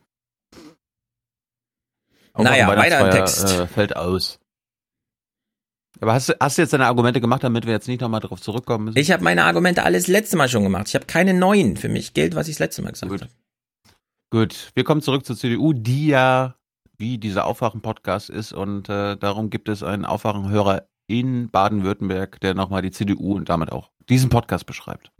Naja, 2.37 2.67
auf 2.67 2.73
dem 2.73 2.79
weiter 2.79 3.05
im 3.05 3.11
Text. 3.11 3.43
Äh, 3.43 3.67
fällt 3.67 3.95
aus. 3.95 4.39
Aber 6.01 6.13
hast 6.13 6.29
du, 6.29 6.33
hast 6.39 6.57
du 6.57 6.61
jetzt 6.61 6.73
deine 6.73 6.85
Argumente 6.85 7.19
gemacht, 7.19 7.43
damit 7.43 7.65
wir 7.65 7.73
jetzt 7.73 7.87
nicht 7.87 8.01
nochmal 8.01 8.21
drauf 8.21 8.41
zurückkommen 8.41 8.85
müssen? 8.85 8.97
Ich 8.97 9.11
habe 9.11 9.23
meine 9.23 9.43
Argumente 9.43 9.83
alles 9.83 10.07
letzte 10.07 10.37
Mal 10.37 10.47
schon 10.47 10.63
gemacht. 10.63 10.87
Ich 10.87 10.95
habe 10.95 11.05
keine 11.05 11.33
neuen. 11.33 11.77
Für 11.77 11.89
mich 11.89 12.13
gilt, 12.13 12.35
was 12.35 12.47
ich 12.47 12.55
das 12.55 12.59
letzte 12.59 12.81
Mal 12.81 12.91
gesagt 12.91 13.11
habe. 13.11 13.27
Gut, 14.31 14.71
wir 14.75 14.83
kommen 14.83 15.01
zurück 15.01 15.25
zur 15.25 15.35
CDU, 15.35 15.73
die 15.73 16.07
ja 16.07 16.55
wie 16.97 17.17
dieser 17.17 17.45
Aufwachen-Podcast 17.45 18.29
ist 18.29 18.53
und 18.53 18.89
äh, 18.89 19.15
darum 19.17 19.49
gibt 19.49 19.69
es 19.69 19.83
einen 19.83 20.05
Aufwachen-Hörer 20.05 20.83
in 21.07 21.49
Baden-Württemberg, 21.49 22.39
der 22.41 22.53
nochmal 22.53 22.81
die 22.81 22.91
CDU 22.91 23.35
und 23.35 23.49
damit 23.49 23.71
auch 23.71 23.89
diesen 24.09 24.29
Podcast 24.29 24.65
beschreibt. 24.65 25.11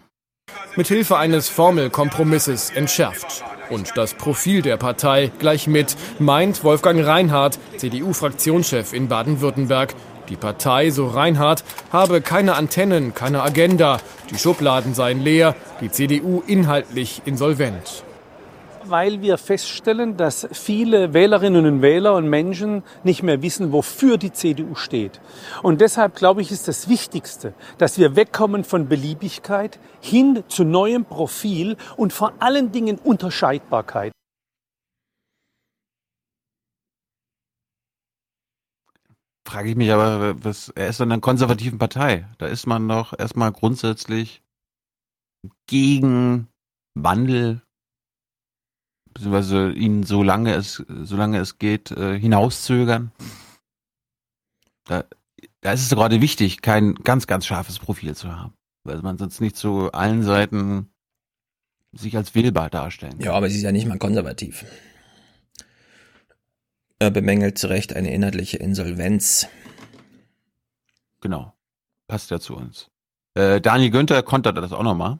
Mithilfe 0.76 1.18
eines 1.18 1.50
Formelkompromisses 1.50 2.72
entschärft. 2.72 3.44
Und 3.70 3.98
das 3.98 4.14
Profil 4.14 4.62
der 4.62 4.78
Partei 4.78 5.32
gleich 5.40 5.68
mit, 5.68 5.96
meint 6.20 6.64
Wolfgang 6.64 7.06
Reinhardt, 7.06 7.60
CDU-Fraktionschef 7.78 8.94
in 8.94 9.08
Baden-Württemberg. 9.08 9.94
Die 10.30 10.36
Partei, 10.36 10.92
so 10.92 11.08
Reinhardt, 11.08 11.64
habe 11.92 12.22
keine 12.22 12.56
Antennen, 12.56 13.14
keine 13.16 13.42
Agenda. 13.42 14.00
Die 14.30 14.38
Schubladen 14.38 14.94
seien 14.94 15.22
leer, 15.22 15.56
die 15.82 15.92
CDU 15.92 16.44
inhaltlich 16.46 17.24
insolvent. 17.26 18.04
weil 18.86 19.22
wir 19.22 19.38
feststellen, 19.38 20.18
dass 20.18 20.48
viele 20.52 21.14
Wählerinnen 21.14 21.66
und 21.66 21.82
Wähler 21.82 22.16
und 22.16 22.28
Menschen 22.28 22.84
nicht 23.04 23.24
mehr 23.24 23.42
wissen, 23.42 23.72
wofür 23.72 24.18
die 24.18 24.32
CDU 24.32 24.74
steht. 24.74 25.22
Und 25.62 25.80
deshalb 25.82 26.16
glaube 26.16 26.42
ich, 26.42 26.52
ist 26.52 26.68
das 26.68 26.90
Wichtigste, 26.90 27.54
dass 27.78 28.00
wir 28.00 28.16
wegkommen 28.16 28.64
von 28.64 28.88
Beliebigkeit 28.88 29.80
hin 30.02 30.44
zu 30.48 30.64
neuem 30.64 31.06
Profil 31.06 31.78
und 31.98 32.14
vor 32.14 32.34
allen 32.40 32.72
Dingen 32.72 32.98
Unterscheidbarkeit. 32.98 34.12
Frage 39.48 39.70
ich 39.70 39.76
mich 39.76 39.92
aber, 39.92 40.44
was, 40.44 40.70
er 40.70 40.90
ist 40.90 41.00
in 41.00 41.12
einer 41.12 41.22
konservativen 41.22 41.80
Partei. 41.80 42.28
Da 42.38 42.48
ist 42.48 42.68
man 42.68 42.88
doch 42.88 43.18
erstmal 43.18 43.52
grundsätzlich 43.52 44.44
gegen 45.68 46.48
Wandel, 46.96 47.62
beziehungsweise 49.14 49.72
ihn 49.72 50.04
solange 50.04 50.54
es, 50.54 50.84
solange 51.04 51.40
es 51.40 51.58
geht, 51.58 51.92
äh, 51.92 52.20
hinauszögern. 52.20 53.12
Da, 54.86 55.06
da 55.62 55.72
ist 55.72 55.82
es 55.82 55.90
gerade 55.90 56.22
wichtig, 56.22 56.62
kein 56.62 56.96
ganz, 56.96 57.28
ganz 57.28 57.46
scharfes 57.46 57.80
Profil 57.80 58.16
zu 58.16 58.36
haben, 58.36 58.54
weil 58.84 59.02
man 59.02 59.18
sonst 59.18 59.42
nicht 59.42 59.56
zu 59.56 59.92
allen 59.92 60.24
Seiten 60.24 60.90
sich 61.92 62.16
als 62.16 62.36
wählbar 62.36 62.70
darstellen 62.70 63.14
kann. 63.14 63.22
Ja, 63.22 63.34
aber 63.34 63.50
sie 63.50 63.58
ist 63.58 63.64
ja 63.64 63.72
nicht 63.72 63.88
mal 63.88 63.98
konservativ. 63.98 64.66
Er 67.00 67.12
bemängelt 67.12 67.58
zu 67.58 67.68
Recht 67.68 67.96
eine 67.96 68.14
inhaltliche 68.14 68.58
Insolvenz. 68.58 69.48
Genau. 71.22 71.54
Passt 72.08 72.30
ja 72.30 72.40
zu 72.40 72.58
uns. 72.58 72.90
Äh, 73.36 73.62
Daniel 73.62 73.92
Günther 73.92 74.22
kontert 74.22 74.58
das 74.58 74.74
auch 74.74 74.84
nochmal. 74.84 75.20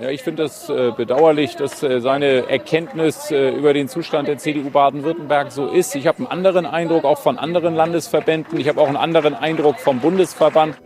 Ja, 0.00 0.08
ich 0.08 0.22
finde 0.22 0.44
es 0.44 0.70
äh, 0.70 0.92
bedauerlich, 0.96 1.56
dass 1.56 1.82
äh, 1.82 2.00
seine 2.00 2.48
Erkenntnis 2.48 3.30
äh, 3.30 3.50
über 3.50 3.74
den 3.74 3.88
Zustand 3.88 4.28
der 4.28 4.38
CDU 4.38 4.70
Baden-Württemberg 4.70 5.52
so 5.52 5.68
ist. 5.68 5.94
Ich 5.94 6.06
habe 6.06 6.18
einen 6.18 6.26
anderen 6.26 6.64
Eindruck 6.64 7.04
auch 7.04 7.18
von 7.18 7.38
anderen 7.38 7.74
Landesverbänden. 7.74 8.58
Ich 8.58 8.68
habe 8.68 8.80
auch 8.80 8.88
einen 8.88 8.96
anderen 8.96 9.34
Eindruck 9.34 9.78
vom 9.78 10.00
Bundesverband. 10.00 10.78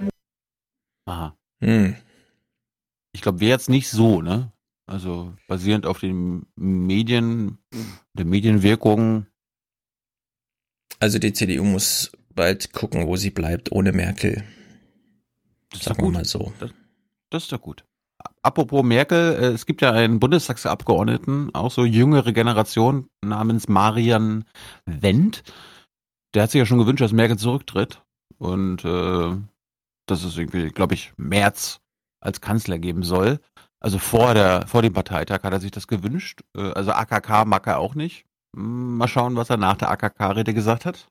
Aha. 1.07 1.37
Hm. 1.61 1.95
Ich 3.13 3.23
glaube, 3.23 3.41
wäre 3.41 3.53
jetzt 3.53 3.71
nicht 3.71 3.89
so, 3.89 4.21
ne? 4.21 4.53
Also 4.87 5.33
basierend 5.47 5.87
auf 5.87 6.01
den 6.01 6.47
Medien, 6.57 7.59
der 8.15 8.25
Medienwirkung. 8.25 9.27
Also 11.01 11.19
die 11.19 11.33
CDU 11.33 11.65
muss 11.65 12.13
bald 12.35 12.73
gucken, 12.73 13.07
wo 13.07 13.17
sie 13.17 13.31
bleibt, 13.31 13.73
ohne 13.73 13.93
Merkel. 13.93 14.45
Das 15.71 15.85
Sagen 15.85 16.03
wir 16.03 16.11
mal 16.11 16.25
so. 16.25 16.53
Das, 16.61 16.71
das 17.31 17.43
ist 17.45 17.53
doch 17.53 17.61
gut. 17.61 17.85
Apropos 18.43 18.83
Merkel, 18.85 19.35
äh, 19.35 19.47
es 19.49 19.67
gibt 19.67 19.83
ja 19.83 19.93
einen 19.93 20.19
Bundestagsabgeordneten, 20.21 21.55
auch 21.55 21.71
so 21.71 21.85
jüngere 21.85 22.33
Generation, 22.33 23.09
namens 23.21 23.69
Marian 23.69 24.45
Wendt. 24.87 25.43
Der 26.35 26.45
hat 26.45 26.51
sich 26.51 26.59
ja 26.59 26.67
schon 26.67 26.79
gewünscht, 26.79 27.03
dass 27.03 27.13
Merkel 27.13 27.39
zurücktritt. 27.39 28.03
Und 28.39 28.85
äh, 28.85 29.37
dass 30.07 30.25
es 30.25 30.37
irgendwie, 30.37 30.69
glaube 30.71 30.95
ich, 30.95 31.13
März 31.17 31.81
als 32.21 32.41
Kanzler 32.41 32.79
geben 32.79 33.03
soll. 33.03 33.41
Also 33.81 33.99
vor 33.99 34.35
der, 34.35 34.67
vor 34.67 34.83
dem 34.83 34.93
Parteitag 34.93 35.43
hat 35.43 35.53
er 35.53 35.61
sich 35.61 35.71
das 35.71 35.87
gewünscht. 35.87 36.43
Äh, 36.57 36.73
also 36.73 36.93
AKK 36.93 37.45
mag 37.45 37.67
er 37.67 37.79
auch 37.79 37.95
nicht. 37.95 38.25
Mal 38.61 39.09
schauen, 39.09 39.37
was 39.37 39.51
er 39.51 39.57
nach 39.57 39.77
der 39.77 39.91
AKK-Rede 39.91 40.55
gesagt 40.55 40.85
hat. 40.85 41.07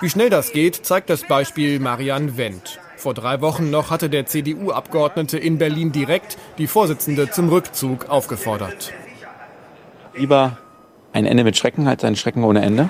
Wie 0.00 0.10
schnell 0.10 0.30
das 0.30 0.52
geht, 0.52 0.84
zeigt 0.84 1.08
das 1.10 1.22
Beispiel 1.22 1.78
Marianne 1.80 2.36
Wendt. 2.36 2.80
Vor 2.96 3.14
drei 3.14 3.40
Wochen 3.40 3.70
noch 3.70 3.90
hatte 3.90 4.10
der 4.10 4.26
CDU-Abgeordnete 4.26 5.38
in 5.38 5.58
Berlin 5.58 5.92
direkt 5.92 6.36
die 6.58 6.66
Vorsitzende 6.66 7.30
zum 7.30 7.48
Rückzug 7.48 8.08
aufgefordert. 8.08 8.92
Lieber 10.14 10.58
ein 11.12 11.24
Ende 11.24 11.44
mit 11.44 11.56
Schrecken 11.56 11.88
als 11.88 12.04
ein 12.04 12.16
Schrecken 12.16 12.44
ohne 12.44 12.62
Ende? 12.62 12.88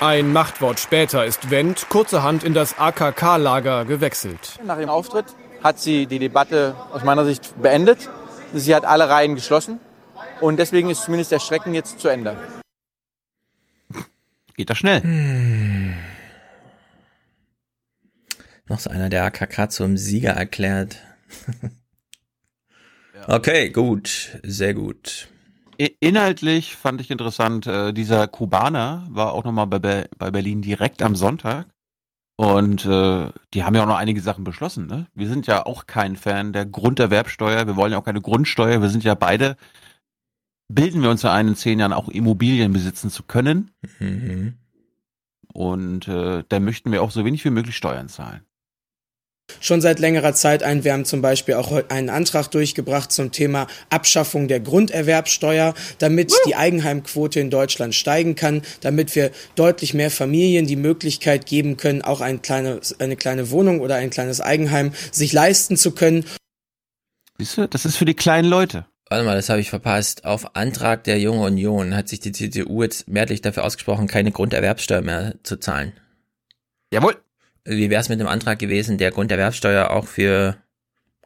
Ein 0.00 0.32
Machtwort 0.32 0.78
später 0.78 1.24
ist 1.24 1.50
Wendt 1.50 1.88
kurzerhand 1.88 2.44
in 2.44 2.54
das 2.54 2.78
AKK-Lager 2.78 3.84
gewechselt. 3.84 4.58
Nach 4.64 4.78
ihrem 4.78 4.90
Auftritt 4.90 5.26
hat 5.62 5.78
sie 5.78 6.06
die 6.06 6.18
Debatte 6.18 6.74
aus 6.92 7.04
meiner 7.04 7.24
Sicht 7.24 7.60
beendet. 7.60 8.08
Sie 8.52 8.74
hat 8.74 8.84
alle 8.84 9.08
Reihen 9.08 9.34
geschlossen. 9.34 9.80
Und 10.40 10.58
deswegen 10.58 10.90
ist 10.90 11.04
zumindest 11.04 11.32
der 11.32 11.38
Schrecken 11.38 11.74
jetzt 11.74 12.00
zu 12.00 12.08
Ende. 12.08 12.36
Geht 14.60 14.68
das 14.68 14.76
schnell? 14.76 15.02
Hm. 15.02 15.94
Noch 18.68 18.78
so 18.78 18.90
einer, 18.90 19.08
der 19.08 19.24
AKK 19.24 19.70
zum 19.70 19.96
Sieger 19.96 20.32
erklärt. 20.32 20.98
okay, 23.26 23.70
gut, 23.70 24.38
sehr 24.42 24.74
gut. 24.74 25.28
Inhaltlich 25.78 26.76
fand 26.76 27.00
ich 27.00 27.10
interessant, 27.10 27.66
äh, 27.68 27.94
dieser 27.94 28.28
Kubaner 28.28 29.06
war 29.08 29.32
auch 29.32 29.44
nochmal 29.44 29.66
bei, 29.66 29.78
Be 29.78 30.10
bei 30.18 30.30
Berlin 30.30 30.60
direkt 30.60 31.00
am 31.00 31.16
Sonntag. 31.16 31.64
Und 32.36 32.84
äh, 32.84 33.30
die 33.54 33.64
haben 33.64 33.74
ja 33.74 33.84
auch 33.84 33.88
noch 33.88 33.96
einige 33.96 34.20
Sachen 34.20 34.44
beschlossen. 34.44 34.88
Ne? 34.88 35.06
Wir 35.14 35.28
sind 35.28 35.46
ja 35.46 35.64
auch 35.64 35.86
kein 35.86 36.16
Fan 36.16 36.52
der 36.52 36.66
Grunderwerbsteuer. 36.66 37.66
Wir 37.66 37.76
wollen 37.76 37.92
ja 37.92 37.98
auch 37.98 38.04
keine 38.04 38.20
Grundsteuer. 38.20 38.82
Wir 38.82 38.90
sind 38.90 39.04
ja 39.04 39.14
beide, 39.14 39.56
bilden 40.74 41.02
wir 41.02 41.10
uns 41.10 41.22
ja 41.22 41.32
ein, 41.32 41.48
in 41.48 41.56
zehn 41.56 41.78
Jahren 41.78 41.92
auch 41.92 42.08
Immobilien 42.08 42.72
besitzen 42.72 43.10
zu 43.10 43.22
können. 43.22 43.70
Mhm. 43.98 44.54
Und 45.52 46.08
äh, 46.08 46.44
da 46.48 46.60
möchten 46.60 46.92
wir 46.92 47.02
auch 47.02 47.10
so 47.10 47.24
wenig 47.24 47.44
wie 47.44 47.50
möglich 47.50 47.76
Steuern 47.76 48.08
zahlen 48.08 48.42
schon 49.60 49.80
seit 49.80 49.98
längerer 49.98 50.34
Zeit 50.34 50.62
ein. 50.62 50.84
Wir 50.84 50.92
haben 50.92 51.04
zum 51.04 51.22
Beispiel 51.22 51.54
auch 51.54 51.72
einen 51.88 52.10
Antrag 52.10 52.50
durchgebracht 52.50 53.10
zum 53.10 53.32
Thema 53.32 53.66
Abschaffung 53.88 54.48
der 54.48 54.60
Grunderwerbsteuer, 54.60 55.74
damit 55.98 56.32
die 56.46 56.54
Eigenheimquote 56.54 57.40
in 57.40 57.50
Deutschland 57.50 57.94
steigen 57.94 58.34
kann, 58.34 58.62
damit 58.80 59.16
wir 59.16 59.30
deutlich 59.56 59.94
mehr 59.94 60.10
Familien 60.10 60.66
die 60.66 60.76
Möglichkeit 60.76 61.46
geben 61.46 61.76
können, 61.76 62.02
auch 62.02 62.20
ein 62.20 62.42
kleine, 62.42 62.80
eine 62.98 63.16
kleine 63.16 63.50
Wohnung 63.50 63.80
oder 63.80 63.96
ein 63.96 64.10
kleines 64.10 64.40
Eigenheim 64.40 64.92
sich 65.10 65.32
leisten 65.32 65.76
zu 65.76 65.92
können. 65.92 66.24
Siehst 67.38 67.56
du, 67.56 67.68
das 67.68 67.84
ist 67.84 67.96
für 67.96 68.04
die 68.04 68.14
kleinen 68.14 68.48
Leute. 68.48 68.86
Warte 69.10 69.24
mal, 69.24 69.34
das 69.34 69.48
habe 69.48 69.60
ich 69.60 69.70
verpasst. 69.70 70.24
Auf 70.24 70.54
Antrag 70.54 71.02
der 71.02 71.18
Jungen 71.18 71.40
Union 71.40 71.96
hat 71.96 72.08
sich 72.08 72.20
die 72.20 72.30
CDU 72.30 72.84
jetzt 72.84 73.08
mehrheitlich 73.08 73.40
dafür 73.40 73.64
ausgesprochen, 73.64 74.06
keine 74.06 74.30
Grunderwerbsteuer 74.30 75.02
mehr 75.02 75.34
zu 75.42 75.56
zahlen. 75.56 75.92
Jawohl. 76.92 77.16
Wie 77.64 77.90
wäre 77.90 78.00
es 78.00 78.08
mit 78.08 78.20
dem 78.20 78.28
Antrag 78.28 78.60
gewesen, 78.60 78.98
der 78.98 79.10
Grunderwerbsteuer 79.10 79.90
auch 79.90 80.06
für 80.06 80.56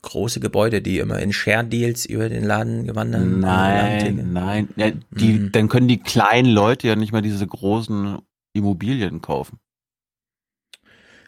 große 0.01 0.41
Gebäude, 0.41 0.81
die 0.81 0.99
immer 0.99 1.19
in 1.19 1.33
Share-Deals 1.33 2.07
über 2.07 2.31
den 2.31 2.45
Laden 2.45 2.87
gewandert 2.87 3.23
Nein, 3.23 4.33
nein. 4.33 4.69
Ja, 4.77 4.91
die, 5.11 5.35
mhm. 5.35 5.53
Dann 5.53 5.69
können 5.69 5.89
die 5.89 6.01
kleinen 6.01 6.51
Leute 6.51 6.89
ja 6.89 6.97
nicht 6.97 7.13
mehr 7.13 7.23
diese 7.23 7.47
großen 7.47 8.19
Immobilien 8.55 9.21
kaufen. 9.21 9.59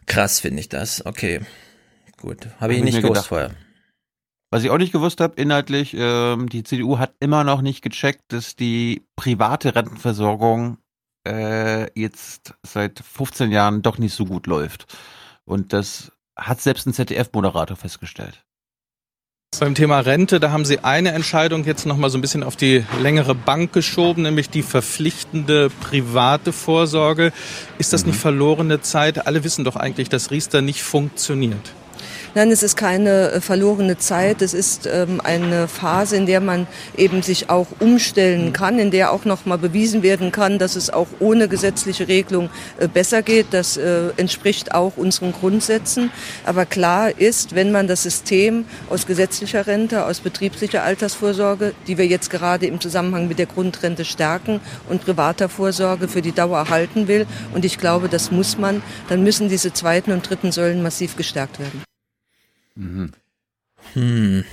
Krass 0.06 0.40
finde 0.40 0.60
ich 0.60 0.70
das. 0.70 1.04
Okay, 1.04 1.40
gut. 2.16 2.48
Habe 2.60 2.74
ich 2.74 2.82
nicht 2.82 3.02
gewusst 3.02 3.08
gedacht. 3.08 3.28
vorher. 3.28 3.65
Was 4.50 4.62
ich 4.62 4.70
auch 4.70 4.78
nicht 4.78 4.92
gewusst 4.92 5.20
habe, 5.20 5.40
inhaltlich, 5.40 5.94
ähm, 5.98 6.48
die 6.48 6.62
CDU 6.62 6.98
hat 6.98 7.14
immer 7.18 7.42
noch 7.42 7.62
nicht 7.62 7.82
gecheckt, 7.82 8.22
dass 8.28 8.54
die 8.54 9.04
private 9.16 9.74
Rentenversorgung 9.74 10.78
äh, 11.26 11.90
jetzt 12.00 12.54
seit 12.62 13.00
15 13.00 13.50
Jahren 13.50 13.82
doch 13.82 13.98
nicht 13.98 14.14
so 14.14 14.24
gut 14.24 14.46
läuft. 14.46 14.86
Und 15.44 15.72
das 15.72 16.12
hat 16.36 16.60
selbst 16.60 16.86
ein 16.86 16.92
ZDF-Moderator 16.92 17.76
festgestellt. 17.76 18.44
Beim 19.58 19.74
Thema 19.74 20.00
Rente, 20.00 20.38
da 20.38 20.50
haben 20.50 20.66
Sie 20.66 20.80
eine 20.80 21.12
Entscheidung 21.12 21.64
jetzt 21.64 21.86
nochmal 21.86 22.10
so 22.10 22.18
ein 22.18 22.20
bisschen 22.20 22.42
auf 22.42 22.56
die 22.56 22.84
längere 23.00 23.34
Bank 23.34 23.72
geschoben, 23.72 24.22
nämlich 24.22 24.50
die 24.50 24.62
verpflichtende 24.62 25.70
private 25.80 26.52
Vorsorge. 26.52 27.32
Ist 27.78 27.92
das 27.92 28.04
mhm. 28.04 28.10
nicht 28.10 28.20
verlorene 28.20 28.82
Zeit? 28.82 29.26
Alle 29.26 29.44
wissen 29.44 29.64
doch 29.64 29.76
eigentlich, 29.76 30.10
dass 30.10 30.30
Riester 30.30 30.60
nicht 30.60 30.82
funktioniert. 30.82 31.72
Nein, 32.36 32.50
es 32.50 32.62
ist 32.62 32.76
keine 32.76 33.30
äh, 33.30 33.40
verlorene 33.40 33.96
Zeit. 33.96 34.42
Es 34.42 34.52
ist 34.52 34.86
ähm, 34.86 35.22
eine 35.24 35.68
Phase, 35.68 36.16
in 36.16 36.26
der 36.26 36.42
man 36.42 36.66
eben 36.94 37.22
sich 37.22 37.48
auch 37.48 37.68
umstellen 37.80 38.52
kann, 38.52 38.78
in 38.78 38.90
der 38.90 39.10
auch 39.12 39.24
noch 39.24 39.46
mal 39.46 39.56
bewiesen 39.56 40.02
werden 40.02 40.32
kann, 40.32 40.58
dass 40.58 40.76
es 40.76 40.90
auch 40.90 41.06
ohne 41.18 41.48
gesetzliche 41.48 42.08
Regelung 42.08 42.50
äh, 42.78 42.88
besser 42.88 43.22
geht. 43.22 43.46
Das 43.52 43.78
äh, 43.78 44.10
entspricht 44.18 44.74
auch 44.74 44.98
unseren 44.98 45.32
Grundsätzen. 45.32 46.10
Aber 46.44 46.66
klar 46.66 47.18
ist, 47.18 47.54
wenn 47.54 47.72
man 47.72 47.86
das 47.86 48.02
System 48.02 48.66
aus 48.90 49.06
gesetzlicher 49.06 49.66
Rente, 49.66 50.04
aus 50.04 50.20
betrieblicher 50.20 50.82
Altersvorsorge, 50.82 51.72
die 51.86 51.96
wir 51.96 52.06
jetzt 52.06 52.28
gerade 52.28 52.66
im 52.66 52.82
Zusammenhang 52.82 53.28
mit 53.28 53.38
der 53.38 53.46
Grundrente 53.46 54.04
stärken 54.04 54.60
und 54.90 55.02
privater 55.02 55.48
Vorsorge 55.48 56.06
für 56.06 56.20
die 56.20 56.32
Dauer 56.32 56.58
erhalten 56.58 57.08
will, 57.08 57.26
und 57.54 57.64
ich 57.64 57.78
glaube, 57.78 58.10
das 58.10 58.30
muss 58.30 58.58
man, 58.58 58.82
dann 59.08 59.22
müssen 59.22 59.48
diese 59.48 59.72
zweiten 59.72 60.12
und 60.12 60.28
dritten 60.28 60.52
Säulen 60.52 60.82
massiv 60.82 61.16
gestärkt 61.16 61.58
werden. 61.58 61.95
Mhm. 62.76 63.12
Hm. 63.92 64.44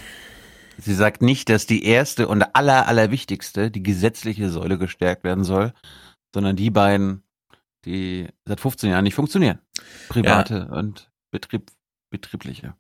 Sie 0.77 0.93
sagt 0.95 1.21
nicht, 1.21 1.49
dass 1.49 1.65
die 1.65 1.85
erste 1.85 2.27
und 2.27 2.43
aller, 2.55 2.87
allerwichtigste, 2.87 3.69
die 3.69 3.83
gesetzliche 3.83 4.49
Säule 4.49 4.77
gestärkt 4.77 5.23
werden 5.23 5.43
soll, 5.43 5.73
sondern 6.33 6.55
die 6.55 6.71
beiden, 6.71 7.23
die 7.85 8.27
seit 8.45 8.59
15 8.59 8.89
Jahren 8.89 9.03
nicht 9.03 9.13
funktionieren. 9.13 9.59
Private 10.09 10.67
ja. 10.69 10.77
und 10.77 11.11
Betrieb, 11.31 11.71
betriebliche. 12.11 12.75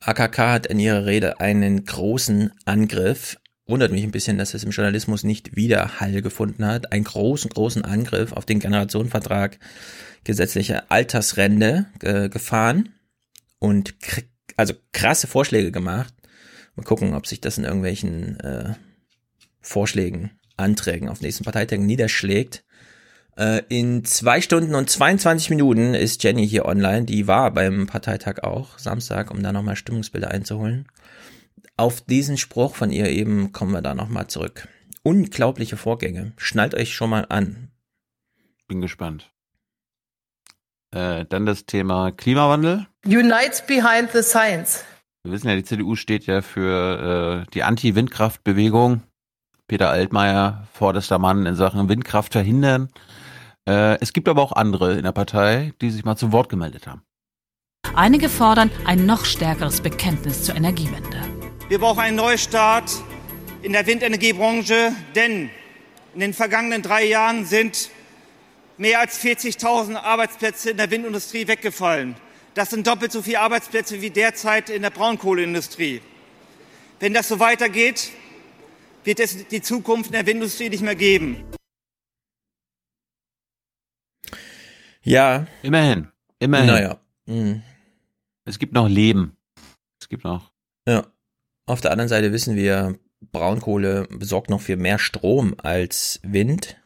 AKK 0.00 0.38
hat 0.38 0.66
in 0.66 0.80
ihrer 0.80 1.06
Rede 1.06 1.38
einen 1.38 1.84
großen 1.84 2.52
Angriff. 2.64 3.36
Wundert 3.64 3.92
mich 3.92 4.02
ein 4.02 4.10
bisschen, 4.10 4.38
dass 4.38 4.54
es 4.54 4.64
im 4.64 4.72
Journalismus 4.72 5.22
nicht 5.22 5.54
wieder 5.54 6.00
Hall 6.00 6.20
gefunden 6.20 6.66
hat. 6.66 6.90
Einen 6.90 7.04
großen, 7.04 7.48
großen 7.48 7.84
Angriff 7.84 8.32
auf 8.32 8.44
den 8.44 8.58
Generationenvertrag 8.58 9.60
gesetzliche 10.24 10.90
Altersrente 10.90 11.86
äh, 12.00 12.28
gefahren 12.28 12.88
und 13.60 13.94
also 14.62 14.74
krasse 14.92 15.26
Vorschläge 15.26 15.72
gemacht. 15.72 16.14
Mal 16.76 16.84
gucken, 16.84 17.14
ob 17.14 17.26
sich 17.26 17.40
das 17.40 17.58
in 17.58 17.64
irgendwelchen 17.64 18.38
äh, 18.38 18.74
Vorschlägen, 19.60 20.30
Anträgen 20.56 21.08
auf 21.08 21.20
nächsten 21.20 21.42
Parteitagen 21.42 21.84
niederschlägt. 21.84 22.64
Äh, 23.36 23.62
in 23.68 24.04
zwei 24.04 24.40
Stunden 24.40 24.76
und 24.76 24.88
22 24.88 25.50
Minuten 25.50 25.94
ist 25.94 26.22
Jenny 26.22 26.48
hier 26.48 26.64
online. 26.64 27.06
Die 27.06 27.26
war 27.26 27.50
beim 27.50 27.88
Parteitag 27.88 28.44
auch, 28.44 28.78
Samstag, 28.78 29.32
um 29.32 29.42
da 29.42 29.52
nochmal 29.52 29.74
Stimmungsbilder 29.74 30.30
einzuholen. 30.30 30.86
Auf 31.76 32.00
diesen 32.00 32.38
Spruch 32.38 32.76
von 32.76 32.92
ihr 32.92 33.08
eben 33.08 33.50
kommen 33.50 33.72
wir 33.72 33.82
da 33.82 33.96
nochmal 33.96 34.28
zurück. 34.28 34.68
Unglaubliche 35.02 35.76
Vorgänge. 35.76 36.34
Schnallt 36.36 36.76
euch 36.76 36.94
schon 36.94 37.10
mal 37.10 37.26
an. 37.28 37.72
Bin 38.68 38.80
gespannt. 38.80 39.32
Äh, 40.94 41.24
dann 41.26 41.46
das 41.46 41.64
Thema 41.66 42.10
Klimawandel. 42.10 42.86
Unites 43.04 43.66
behind 43.66 44.10
the 44.12 44.22
science. 44.22 44.84
Wir 45.24 45.32
wissen 45.32 45.48
ja, 45.48 45.54
die 45.54 45.64
CDU 45.64 45.96
steht 45.96 46.26
ja 46.26 46.42
für 46.42 47.44
äh, 47.46 47.50
die 47.54 47.62
Anti-Windkraftbewegung. 47.62 49.02
Peter 49.68 49.88
Altmaier, 49.88 50.66
vorderster 50.72 51.18
Mann 51.18 51.46
in 51.46 51.54
Sachen 51.54 51.88
Windkraft 51.88 52.32
verhindern. 52.32 52.90
Äh, 53.66 53.98
es 54.00 54.12
gibt 54.12 54.28
aber 54.28 54.42
auch 54.42 54.52
andere 54.52 54.94
in 54.94 55.04
der 55.04 55.12
Partei, 55.12 55.72
die 55.80 55.90
sich 55.90 56.04
mal 56.04 56.16
zu 56.16 56.32
Wort 56.32 56.48
gemeldet 56.48 56.86
haben. 56.86 57.02
Einige 57.94 58.28
fordern 58.28 58.70
ein 58.84 59.06
noch 59.06 59.24
stärkeres 59.24 59.80
Bekenntnis 59.80 60.44
zur 60.44 60.56
Energiewende. 60.56 61.20
Wir 61.68 61.78
brauchen 61.78 62.00
einen 62.00 62.16
Neustart 62.16 62.90
in 63.62 63.72
der 63.72 63.86
Windenergiebranche, 63.86 64.92
denn 65.14 65.50
in 66.14 66.20
den 66.20 66.34
vergangenen 66.34 66.82
drei 66.82 67.06
Jahren 67.06 67.44
sind 67.44 67.90
mehr 68.82 68.98
als 68.98 69.22
40.000 69.22 69.94
Arbeitsplätze 69.94 70.70
in 70.72 70.76
der 70.76 70.90
Windindustrie 70.90 71.46
weggefallen. 71.46 72.16
Das 72.54 72.70
sind 72.70 72.84
doppelt 72.84 73.12
so 73.12 73.22
viele 73.22 73.38
Arbeitsplätze 73.38 74.02
wie 74.02 74.10
derzeit 74.10 74.70
in 74.70 74.82
der 74.82 74.90
Braunkohleindustrie. 74.90 76.02
Wenn 76.98 77.14
das 77.14 77.28
so 77.28 77.38
weitergeht, 77.38 78.10
wird 79.04 79.20
es 79.20 79.46
die 79.46 79.62
Zukunft 79.62 80.08
in 80.08 80.14
der 80.14 80.26
Windindustrie 80.26 80.68
nicht 80.68 80.82
mehr 80.82 80.96
geben. 80.96 81.44
Ja. 85.02 85.46
Immerhin. 85.62 86.08
Immerhin. 86.40 86.66
Naja. 86.66 87.00
Mhm. 87.26 87.62
Es 88.44 88.58
gibt 88.58 88.72
noch 88.72 88.88
Leben. 88.88 89.36
Es 90.00 90.08
gibt 90.08 90.24
noch. 90.24 90.50
Ja. 90.88 91.06
Auf 91.66 91.80
der 91.80 91.92
anderen 91.92 92.08
Seite 92.08 92.32
wissen 92.32 92.56
wir, 92.56 92.98
Braunkohle 93.20 94.08
besorgt 94.10 94.50
noch 94.50 94.60
für 94.60 94.76
mehr 94.76 94.98
Strom 94.98 95.54
als 95.58 96.18
Wind 96.24 96.82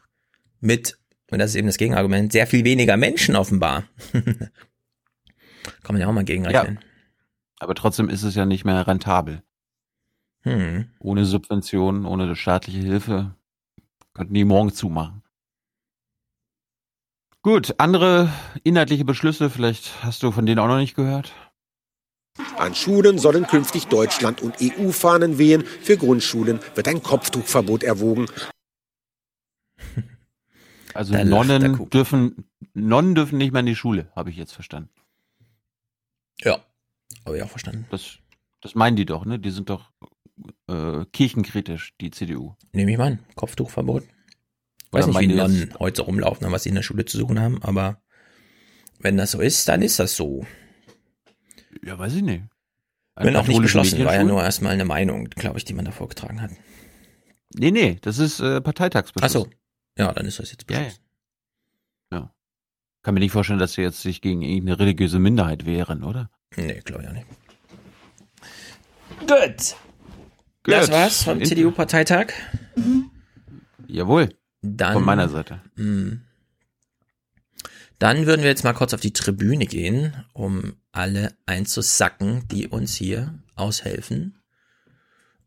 mit 0.60 0.98
und 1.30 1.38
das 1.38 1.50
ist 1.50 1.56
eben 1.56 1.66
das 1.66 1.78
Gegenargument, 1.78 2.32
sehr 2.32 2.46
viel 2.46 2.64
weniger 2.64 2.96
Menschen 2.96 3.36
offenbar. 3.36 3.84
Kann 4.12 4.50
man 5.88 6.00
ja 6.00 6.06
auch 6.06 6.12
mal 6.12 6.24
gegenrechnen. 6.24 6.78
Ja. 6.80 6.86
Aber 7.58 7.74
trotzdem 7.74 8.08
ist 8.08 8.22
es 8.22 8.34
ja 8.34 8.46
nicht 8.46 8.64
mehr 8.64 8.86
rentabel. 8.86 9.42
Hm. 10.42 10.90
Ohne 11.00 11.24
Subventionen, 11.24 12.06
ohne 12.06 12.36
staatliche 12.36 12.78
Hilfe 12.78 13.34
könnten 14.14 14.34
die 14.34 14.44
morgen 14.44 14.72
zumachen. 14.72 15.22
Gut, 17.42 17.74
andere 17.78 18.32
inhaltliche 18.64 19.04
Beschlüsse, 19.04 19.50
vielleicht 19.50 20.02
hast 20.02 20.22
du 20.22 20.32
von 20.32 20.46
denen 20.46 20.58
auch 20.58 20.68
noch 20.68 20.78
nicht 20.78 20.96
gehört. 20.96 21.32
An 22.58 22.74
Schulen 22.74 23.18
sollen 23.18 23.46
künftig 23.46 23.86
Deutschland- 23.86 24.42
und 24.42 24.56
EU-Fahnen 24.60 25.38
wehen. 25.38 25.64
Für 25.64 25.96
Grundschulen 25.96 26.60
wird 26.74 26.88
ein 26.88 27.02
Kopftuchverbot 27.02 27.82
erwogen. 27.82 28.26
Also 30.96 31.12
Da 31.12 31.24
Nonnen 31.24 31.88
dürfen, 31.90 32.48
Nonnen 32.74 33.14
dürfen 33.14 33.38
nicht 33.38 33.52
mehr 33.52 33.60
in 33.60 33.66
die 33.66 33.76
Schule, 33.76 34.10
habe 34.14 34.30
ich 34.30 34.36
jetzt 34.36 34.52
verstanden. 34.52 34.90
Ja, 36.40 36.64
habe 37.24 37.36
ich 37.36 37.42
auch 37.42 37.50
verstanden. 37.50 37.86
Das, 37.90 38.18
das 38.60 38.74
meinen 38.74 38.96
die 38.96 39.06
doch, 39.06 39.24
ne? 39.24 39.38
Die 39.38 39.50
sind 39.50 39.70
doch 39.70 39.90
äh, 40.68 41.04
kirchenkritisch, 41.12 41.94
die 42.00 42.10
CDU. 42.10 42.54
Nehme 42.72 42.92
ich 42.92 42.98
mal 42.98 43.12
an. 43.12 43.18
Kopftuchverbot. 43.34 44.04
Weiß 44.90 45.08
Oder 45.08 45.20
nicht, 45.20 45.30
wie 45.30 45.34
Nonnen 45.34 45.74
heute 45.78 46.02
rumlaufen 46.02 46.44
haben, 46.44 46.52
was 46.52 46.62
sie 46.62 46.70
in 46.70 46.74
der 46.74 46.82
Schule 46.82 47.04
zu 47.04 47.18
suchen 47.18 47.40
haben, 47.40 47.62
aber 47.62 48.00
wenn 48.98 49.16
das 49.16 49.32
so 49.32 49.40
ist, 49.40 49.68
dann 49.68 49.82
ist 49.82 49.98
das 49.98 50.16
so. 50.16 50.46
Ja, 51.84 51.98
weiß 51.98 52.14
ich 52.14 52.22
nicht. 52.22 52.44
An 53.14 53.26
Wenn 53.26 53.36
auch 53.36 53.46
nicht 53.46 53.62
beschlossen, 53.62 54.04
war 54.04 54.14
ja 54.14 54.24
nur 54.24 54.42
erstmal 54.42 54.72
eine 54.72 54.84
Meinung, 54.84 55.24
glaube 55.30 55.58
ich, 55.58 55.64
die 55.64 55.74
man 55.74 55.84
da 55.84 55.90
vorgetragen 55.90 56.40
hat. 56.40 56.50
Nee, 57.54 57.70
nee, 57.70 57.98
das 58.02 58.18
ist 58.18 58.40
äh, 58.40 58.60
Parteitagsbeschluss. 58.60 59.30
Ach 59.30 59.32
so. 59.32 59.50
Ja, 59.98 60.12
dann 60.12 60.26
ist 60.26 60.38
das 60.38 60.50
jetzt 60.50 60.70
Ja, 60.70 60.80
ja. 60.82 60.90
ja. 62.12 62.34
Kann 63.02 63.14
mir 63.14 63.20
nicht 63.20 63.32
vorstellen, 63.32 63.58
dass 63.58 63.72
sie 63.72 63.82
jetzt 63.82 64.02
sich 64.02 64.20
gegen 64.20 64.42
irgendeine 64.42 64.78
religiöse 64.78 65.18
Minderheit 65.18 65.66
wehren, 65.66 66.04
oder? 66.04 66.30
Nee, 66.56 66.80
glaube 66.84 67.02
ich 67.02 67.08
auch 67.08 67.12
nicht. 67.12 67.26
Gut. 69.20 69.76
Das 70.64 70.86
Gut. 70.86 70.94
war's 70.94 71.22
vom 71.22 71.44
CDU-Parteitag. 71.44 72.32
Jawohl. 73.86 74.34
Dann, 74.62 74.94
Von 74.94 75.04
meiner 75.04 75.28
Seite. 75.28 75.60
Mm. 75.76 76.22
Dann 77.98 78.26
würden 78.26 78.42
wir 78.42 78.50
jetzt 78.50 78.64
mal 78.64 78.74
kurz 78.74 78.92
auf 78.92 79.00
die 79.00 79.12
Tribüne 79.12 79.66
gehen, 79.66 80.24
um 80.32 80.74
alle 80.92 81.34
einzusacken, 81.46 82.46
die 82.48 82.68
uns 82.68 82.94
hier 82.94 83.38
aushelfen. 83.54 84.38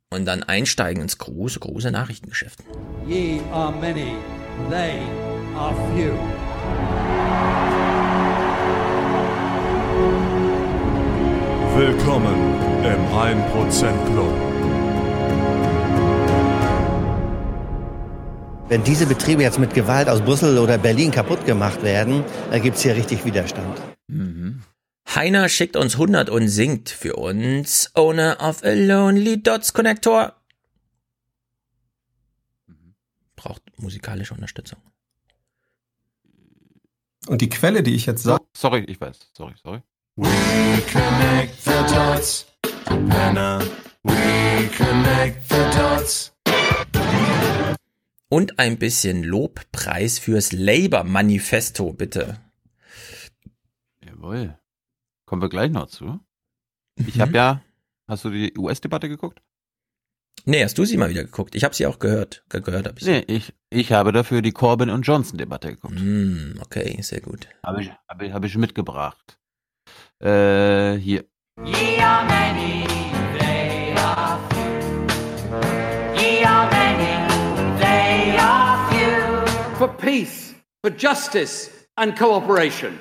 Und 0.09 0.25
dann 0.25 0.41
einsteigen 0.41 1.03
ins 1.03 1.19
große, 1.19 1.59
große 1.59 1.91
Nachrichtengeschäft. 1.91 2.63
Ye 3.07 3.39
are 3.51 3.71
many, 3.71 4.13
they 4.67 4.99
are 5.55 5.73
few. 5.93 6.13
Willkommen 11.75 12.35
im 12.83 13.01
1% 13.15 14.05
Club. 14.11 14.33
Wenn 18.67 18.83
diese 18.83 19.05
Betriebe 19.07 19.41
jetzt 19.41 19.57
mit 19.59 19.73
Gewalt 19.73 20.09
aus 20.09 20.21
Brüssel 20.21 20.57
oder 20.59 20.77
Berlin 20.77 21.11
kaputt 21.11 21.45
gemacht 21.45 21.81
werden, 21.81 22.23
dann 22.51 22.61
gibt's 22.61 22.81
hier 22.81 22.95
richtig 22.95 23.25
Widerstand. 23.25 23.81
Heiner 25.15 25.49
schickt 25.49 25.75
uns 25.75 25.93
100 25.93 26.29
und 26.29 26.49
singt 26.49 26.89
für 26.89 27.15
uns 27.15 27.89
Owner 27.95 28.37
of 28.39 28.63
a 28.63 28.73
Lonely 28.73 29.41
Dots 29.41 29.73
Connector. 29.73 30.33
Braucht 33.35 33.68
musikalische 33.79 34.33
Unterstützung. 34.33 34.79
Und 37.27 37.41
die 37.41 37.49
Quelle, 37.49 37.83
die 37.83 37.95
ich 37.95 38.05
jetzt 38.05 38.23
sage. 38.23 38.43
Sorry, 38.55 38.83
ich 38.87 38.99
weiß. 38.99 39.31
Sorry, 39.35 39.53
sorry. 39.61 39.81
We 40.15 40.29
connect 40.91 41.61
the 41.63 41.71
dots. 41.93 42.45
Penner. 42.85 43.61
We 44.03 44.69
connect 44.77 45.49
the 45.49 45.77
dots. 45.77 46.33
Und 48.29 48.59
ein 48.59 48.77
bisschen 48.77 49.23
Lobpreis 49.23 50.19
fürs 50.19 50.51
Labour-Manifesto, 50.51 51.93
bitte. 51.93 52.39
Jawohl. 54.05 54.57
Kommen 55.25 55.41
wir 55.41 55.49
gleich 55.49 55.71
noch 55.71 55.87
zu. 55.87 56.19
Ich 56.95 57.15
Mhm. 57.15 57.21
habe 57.21 57.31
ja, 57.33 57.61
hast 58.07 58.25
du 58.25 58.29
die 58.29 58.53
US-Debatte 58.57 59.09
geguckt? 59.09 59.41
Nee, 60.45 60.63
hast 60.63 60.77
du 60.77 60.85
sie 60.85 60.97
mal 60.97 61.09
wieder 61.09 61.23
geguckt? 61.23 61.55
Ich 61.55 61.63
habe 61.63 61.75
sie 61.75 61.85
auch 61.85 61.99
gehört. 61.99 62.43
Ge 62.49 62.61
gehört 62.61 62.87
habe 62.87 62.97
ich 62.97 63.05
sie. 63.05 63.11
Nee, 63.11 63.23
ich, 63.27 63.53
ich 63.69 63.91
habe 63.91 64.11
dafür 64.11 64.41
die 64.41 64.51
Corbyn 64.51 64.89
und 64.89 65.03
Johnson-Debatte 65.03 65.69
geguckt. 65.75 65.99
Mm, 65.99 66.53
okay, 66.61 66.99
sehr 67.01 67.21
gut. 67.21 67.47
Habe 67.63 67.81
ich, 67.81 67.91
habe 68.07 68.25
ich, 68.25 68.33
habe 68.33 68.47
ich 68.47 68.55
mitgebracht. 68.57 69.39
Äh, 70.21 70.95
hier. 70.95 71.25
Ye 71.65 72.01
are 72.01 72.25
many, 72.25 72.85
they 73.37 73.93
are 73.95 74.39
few. 74.49 76.21
Ye 76.21 76.43
are 76.45 76.69
many, 76.71 77.79
they 77.79 78.37
are 78.37 78.89
few. 78.89 79.77
For 79.77 79.89
peace, 79.97 80.55
for 80.81 80.91
justice 80.91 81.69
and 81.95 82.17
cooperation. 82.17 82.97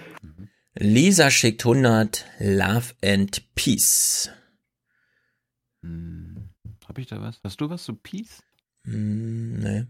Lisa 0.80 1.30
schickt 1.30 1.64
100 1.64 2.24
Love 2.40 2.94
and 3.02 3.42
Peace. 3.56 4.30
Hm, 5.82 6.27
habe 6.98 7.02
ich 7.02 7.06
da 7.06 7.20
was? 7.22 7.38
Hast 7.44 7.60
du 7.60 7.70
was 7.70 7.84
zu 7.84 7.94
Peace? 7.94 8.42
Mm, 8.82 9.58
nee. 9.60 9.86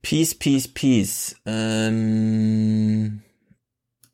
Peace, 0.00 0.36
Peace, 0.38 0.68
Peace. 0.68 1.34
Ähm, 1.44 3.22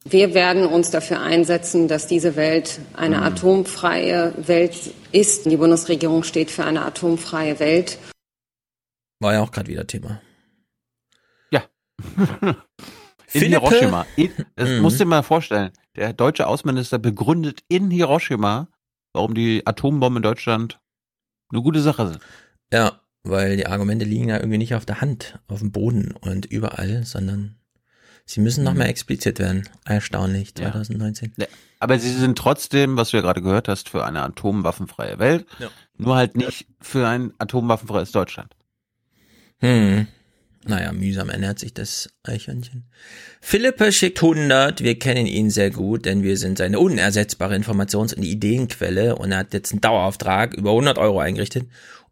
Wir 0.04 0.32
werden 0.34 0.64
uns 0.66 0.90
dafür 0.90 1.20
einsetzen, 1.20 1.88
dass 1.88 2.06
diese 2.06 2.36
Welt 2.36 2.80
eine 2.94 3.20
atomfreie 3.22 4.32
Welt 4.48 4.94
ist. 5.12 5.44
Die 5.46 5.56
Bundesregierung 5.58 6.22
steht 6.24 6.50
für 6.50 6.64
eine 6.64 6.84
atomfreie 6.86 7.58
Welt. 7.60 7.98
war 9.20 9.32
ja 9.34 9.42
auch 9.42 9.50
gerade 9.50 9.68
wieder 9.68 9.86
Thema. 9.86 10.22
Ja. 11.50 11.64
In 12.38 12.54
Philippe? 13.26 13.68
Hiroshima. 13.68 14.06
In, 14.16 14.32
das 14.56 14.68
Mhm. 14.70 14.78
musst 14.80 15.00
du 15.00 15.04
dir 15.04 15.08
mal 15.10 15.22
vorstellen. 15.22 15.70
Der 15.96 16.12
deutsche 16.14 16.46
Außenminister 16.46 16.98
begründet 16.98 17.62
in 17.68 17.90
Hiroshima, 17.90 18.68
warum 19.12 19.34
die 19.34 19.66
Atombomben 19.66 20.18
in 20.18 20.22
Deutschland 20.22 20.80
eine 21.50 21.62
gute 21.62 21.80
Sache 21.80 22.08
sind. 22.08 22.20
Ja, 22.72 23.00
weil 23.22 23.56
die 23.56 23.66
Argumente 23.66 24.04
liegen 24.04 24.28
ja 24.28 24.36
irgendwie 24.38 24.58
nicht 24.58 24.74
auf 24.74 24.86
der 24.86 25.00
Hand, 25.00 25.38
auf 25.48 25.60
dem 25.60 25.72
Boden 25.72 26.12
und 26.12 26.46
überall, 26.46 27.04
sondern 27.04 27.56
sie 28.24 28.40
müssen 28.40 28.64
noch 28.64 28.72
Mhm. 28.72 28.78
mehr 28.78 28.88
explizit 28.88 29.38
werden. 29.38 29.68
Erstaunlich, 29.84 30.52
Ja. 30.58 30.70
2019. 30.72 31.32
Ja, 31.36 31.46
Aber 31.80 31.98
sie 31.98 32.12
sind 32.12 32.36
trotzdem, 32.38 32.96
was 32.96 33.10
du 33.10 33.16
ja 33.18 33.22
gerade 33.22 33.40
gehört 33.42 33.68
hast, 33.68 33.88
für 33.88 34.04
eine 34.04 34.22
atomwaffenfreie 34.22 35.18
Welt. 35.18 35.46
Ja. 35.58 35.68
Nur 35.96 36.16
halt 36.16 36.36
nicht 36.36 36.66
für 36.80 37.06
ein 37.08 37.32
atomwaffenfreies 37.38 38.12
Deutschland. 38.12 38.54
Hm. 39.60 40.06
Naja, 40.66 40.92
mühsam 40.92 41.30
ernährt 41.30 41.58
sich 41.58 41.72
das 41.72 42.10
Eichhörnchen. 42.24 42.90
Philippe 43.40 43.90
schickt 43.92 44.22
100. 44.22 44.82
Wir 44.82 44.98
kennen 44.98 45.26
ihn 45.26 45.50
sehr 45.50 45.70
gut, 45.70 46.04
denn 46.04 46.22
wir 46.22 46.36
sind 46.36 46.58
seine 46.58 46.78
unersetzbare 46.78 47.54
Informations- 47.56 48.14
und 48.14 48.22
Ideenquelle 48.24 49.16
und 49.16 49.32
er 49.32 49.38
hat 49.38 49.54
jetzt 49.54 49.72
einen 49.72 49.80
Dauerauftrag 49.80 50.54
über 50.54 50.70
100 50.70 50.98
Euro 50.98 51.20
eingerichtet. 51.20 51.66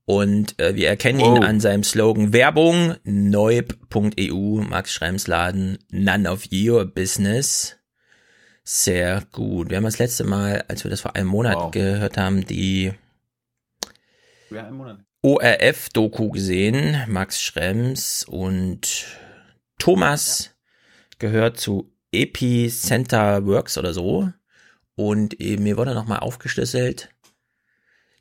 Und 0.08 0.58
äh, 0.60 0.74
wir 0.76 0.88
erkennen 0.88 1.18
ihn 1.20 1.26
Wow. 1.38 1.44
an 1.44 1.58
seinem 1.60 1.82
Slogan 1.82 2.32
Werbung, 2.32 2.94
neub.eu, 3.04 4.62
Max 4.62 4.92
Schrems 4.92 5.26
Laden, 5.26 5.78
none 5.90 6.30
of 6.30 6.44
your 6.52 6.84
business. 6.86 7.76
Sehr 8.62 9.24
gut. 9.32 9.68
Wir 9.70 9.76
haben 9.78 9.84
das 9.84 9.98
letzte 9.98 10.24
Mal, 10.24 10.64
als 10.68 10.84
wir 10.84 10.90
das 10.90 11.00
vor 11.00 11.16
einem 11.16 11.28
Monat 11.28 11.56
Wow. 11.56 11.70
gehört 11.72 12.16
haben, 12.16 12.46
die 12.46 12.92
Ja, 14.50 14.66
einen 14.68 14.76
Monat. 14.76 15.00
ORF-Doku 15.26 16.30
gesehen. 16.30 17.02
Max 17.08 17.42
Schrems 17.42 18.24
und 18.28 19.06
Thomas 19.76 20.54
gehört 21.18 21.58
zu 21.58 21.92
Epicenter 22.12 23.44
Works 23.44 23.76
oder 23.76 23.92
so. 23.92 24.30
Und 24.94 25.36
mir 25.40 25.76
wurde 25.76 25.94
nochmal 25.94 26.20
aufgeschlüsselt. 26.20 27.10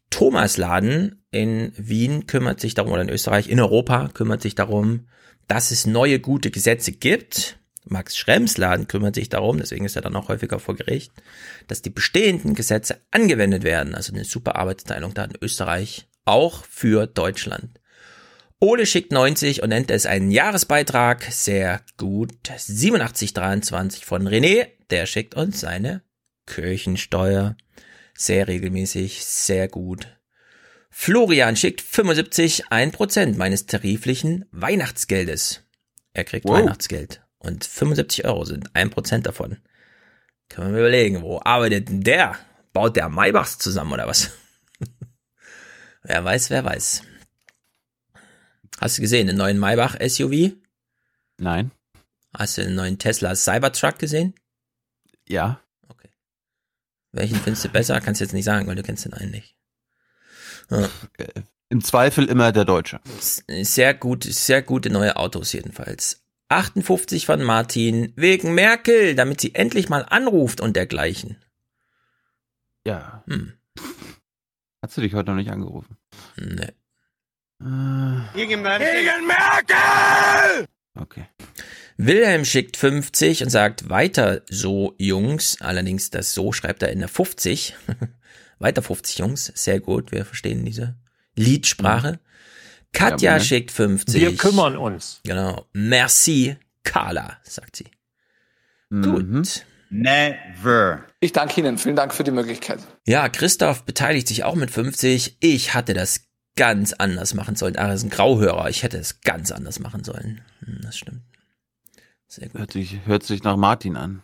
Thomas 0.10 0.58
Laden 0.58 1.24
in 1.30 1.74
Wien 1.78 2.26
kümmert 2.26 2.60
sich 2.60 2.74
darum, 2.74 2.93
oder 2.93 3.03
in 3.03 3.10
Österreich, 3.10 3.49
in 3.49 3.60
Europa 3.60 4.10
kümmert 4.12 4.41
sich 4.41 4.56
darum, 4.56 5.08
dass 5.47 5.70
es 5.70 5.86
neue 5.86 6.20
gute 6.20 6.49
Gesetze 6.49 6.91
gibt. 6.91 7.60
Max 7.84 8.18
Schrems 8.18 8.58
Laden 8.58 8.88
kümmert 8.88 9.14
sich 9.14 9.30
darum, 9.30 9.60
deswegen 9.60 9.86
ist 9.86 9.95
er 9.95 10.01
dann 10.01 10.16
auch 10.16 10.30
häufiger 10.30 10.58
vor 10.58 10.76
Gericht, 10.76 11.12
dass 11.68 11.84
die 11.84 11.91
bestehenden 11.91 12.56
Gesetze 12.56 12.99
angewendet 13.12 13.62
werden. 13.62 13.93
Also 13.93 14.12
eine 14.12 14.24
super 14.24 14.56
Arbeitsteilung 14.56 15.14
da 15.14 15.26
in 15.26 15.38
Österreich, 15.39 16.08
auch 16.26 16.65
für 16.65 17.07
Deutschland. 17.07 17.80
Ole 18.59 18.86
schickt 18.86 19.11
90 19.11 19.61
und 19.63 19.69
nennt 19.69 19.91
es 19.91 20.05
einen 20.05 20.32
Jahresbeitrag. 20.32 21.23
Sehr 21.30 21.82
gut. 21.97 22.34
8723 22.49 24.05
von 24.05 24.28
René. 24.28 24.67
Der 24.89 25.05
schickt 25.05 25.36
uns 25.36 25.59
seine 25.59 26.01
Kirchensteuer. 26.47 27.55
Sehr 28.15 28.47
regelmäßig. 28.47 29.26
Sehr 29.26 29.67
gut. 29.67 30.07
Florian 30.89 31.57
schickt 31.57 31.82
75, 31.82 32.67
1% 32.67 33.36
meines 33.38 33.65
tariflichen 33.65 34.45
Weihnachtsgeldes. 34.51 35.61
Er 36.13 36.23
kriegt 36.23 36.45
Wow. 36.47 36.59
Weihnachtsgeld. 36.59 37.21
Und 37.38 37.65
75 37.65 38.26
Euro 38.26 38.45
sind 38.45 38.71
1% 38.71 39.19
davon. 39.23 39.57
Können 40.47 40.73
wir 40.73 40.80
überlegen, 40.80 41.21
wo 41.21 41.41
arbeitet 41.43 41.89
denn 41.89 42.01
der? 42.01 42.38
Baut 42.71 42.95
der 42.95 43.09
Maybachs 43.09 43.57
zusammen 43.57 43.93
oder 43.93 44.07
was? 44.07 44.32
Wer 46.08 46.24
weiß, 46.24 46.49
wer 46.49 46.64
weiß. 46.64 47.03
Hast 48.80 48.97
du 48.97 49.01
gesehen, 49.01 49.28
den 49.28 49.38
neuen 49.38 49.58
Maybach 49.58 49.95
SUV? 50.06 50.53
Nein. 51.38 51.72
Hast 52.38 52.58
du 52.58 52.64
den 52.64 52.76
neuen 52.76 52.99
Tesla 52.99 53.36
Cybertruck 53.36 53.99
gesehen? 53.99 54.34
Ja. 55.28 55.62
Welchen 57.12 57.39
findest 57.39 57.64
du 57.64 57.70
besser? 57.70 58.01
Kannst 58.01 58.20
du 58.20 58.26
jetzt 58.26 58.34
nicht 58.34 58.43
sagen, 58.43 58.68
weil 58.68 58.76
du 58.76 58.84
kennst 58.84 59.06
den 59.06 59.14
einen 59.14 59.32
nicht. 59.32 59.56
Ja. 60.70 60.89
Im 61.70 61.82
Zweifel 61.82 62.28
immer 62.28 62.51
der 62.51 62.66
Deutsche. 62.66 62.99
Sehr 63.20 63.93
gut, 63.93 64.26
sehr 64.26 64.62
gute 64.62 64.89
neue 64.89 65.16
Autos 65.16 65.53
jedenfalls. 65.53 66.24
58 66.49 67.26
von 67.26 67.41
Martin, 67.41 68.14
wegen 68.16 68.53
Merkel, 68.53 69.16
damit 69.16 69.41
sie 69.41 69.56
endlich 69.56 69.89
mal 69.89 70.01
anruft 70.01 70.62
und 70.62 70.76
dergleichen. 70.76 71.38
Ja. 72.86 73.24
Hm. 73.28 73.53
Hast 74.86 74.97
du 74.97 75.01
dich 75.01 75.15
heute 75.15 75.31
noch 75.31 75.38
nicht 75.38 75.49
angerufen? 75.49 75.97
Nee. 76.38 76.69
Äh, 77.59 78.21
Gegen 78.36 78.61
Merkel! 78.61 80.67
okay. 80.93 81.25
Wilhelm 81.97 82.45
schickt 82.45 82.77
50 82.77 83.41
und 83.41 83.49
sagt 83.49 83.89
weiter 83.89 84.43
so 84.47 84.93
Jungs, 84.99 85.59
allerdings 85.59 86.11
das 86.11 86.36
so 86.36 86.51
schreibt 86.51 86.83
er 86.83 86.91
in 86.91 86.99
der 86.99 87.07
50. 87.07 87.73
weiter 88.59 88.83
50 88.83 89.17
Jungs, 89.17 89.51
sehr 89.55 89.79
gut, 89.79 90.11
wir 90.11 90.23
verstehen 90.23 90.63
diese 90.63 90.95
Liedsprache. 91.36 92.19
Katja 92.93 93.38
Ja, 93.38 93.43
schickt 93.43 93.71
50. 93.71 94.21
Wir 94.21 94.38
kümmern 94.38 94.77
uns. 94.77 95.19
Genau. 95.23 95.65
Merci, 95.73 96.57
Carla, 96.83 97.39
sagt 97.41 97.77
sie. 97.77 97.88
Mhm. 98.89 99.01
Gut. 99.01 99.65
Never. 100.01 101.03
Ich 101.19 101.31
danke 101.31 101.59
Ihnen. 101.61 101.77
Vielen 101.77 101.95
Dank 101.95 102.13
für 102.13 102.23
die 102.23 102.31
Möglichkeit. 102.31 102.79
Ja, 103.05 103.29
Christoph 103.29 103.83
beteiligt 103.83 104.27
sich 104.27 104.43
auch 104.43 104.55
mit 104.55 104.71
50. 104.71 105.37
Ich 105.39 105.73
hatte 105.73 105.93
das 105.93 106.25
ganz 106.55 106.93
anders 106.93 107.33
machen 107.33 107.55
sollen. 107.55 107.75
Ah, 107.77 107.87
das 107.87 107.97
ist 108.01 108.03
ein 108.05 108.09
Grauhörer. 108.09 108.69
Ich 108.69 108.83
hätte 108.83 108.97
es 108.97 109.21
ganz 109.21 109.51
anders 109.51 109.79
machen 109.79 110.03
sollen. 110.03 110.41
Hm, 110.63 110.79
Das 110.83 110.97
stimmt. 110.97 111.21
Sehr 112.27 112.49
gut. 112.49 112.59
Hört 112.59 112.71
sich, 112.73 112.99
hört 113.05 113.23
sich 113.23 113.43
nach 113.43 113.55
Martin 113.57 113.95
an. 113.95 114.21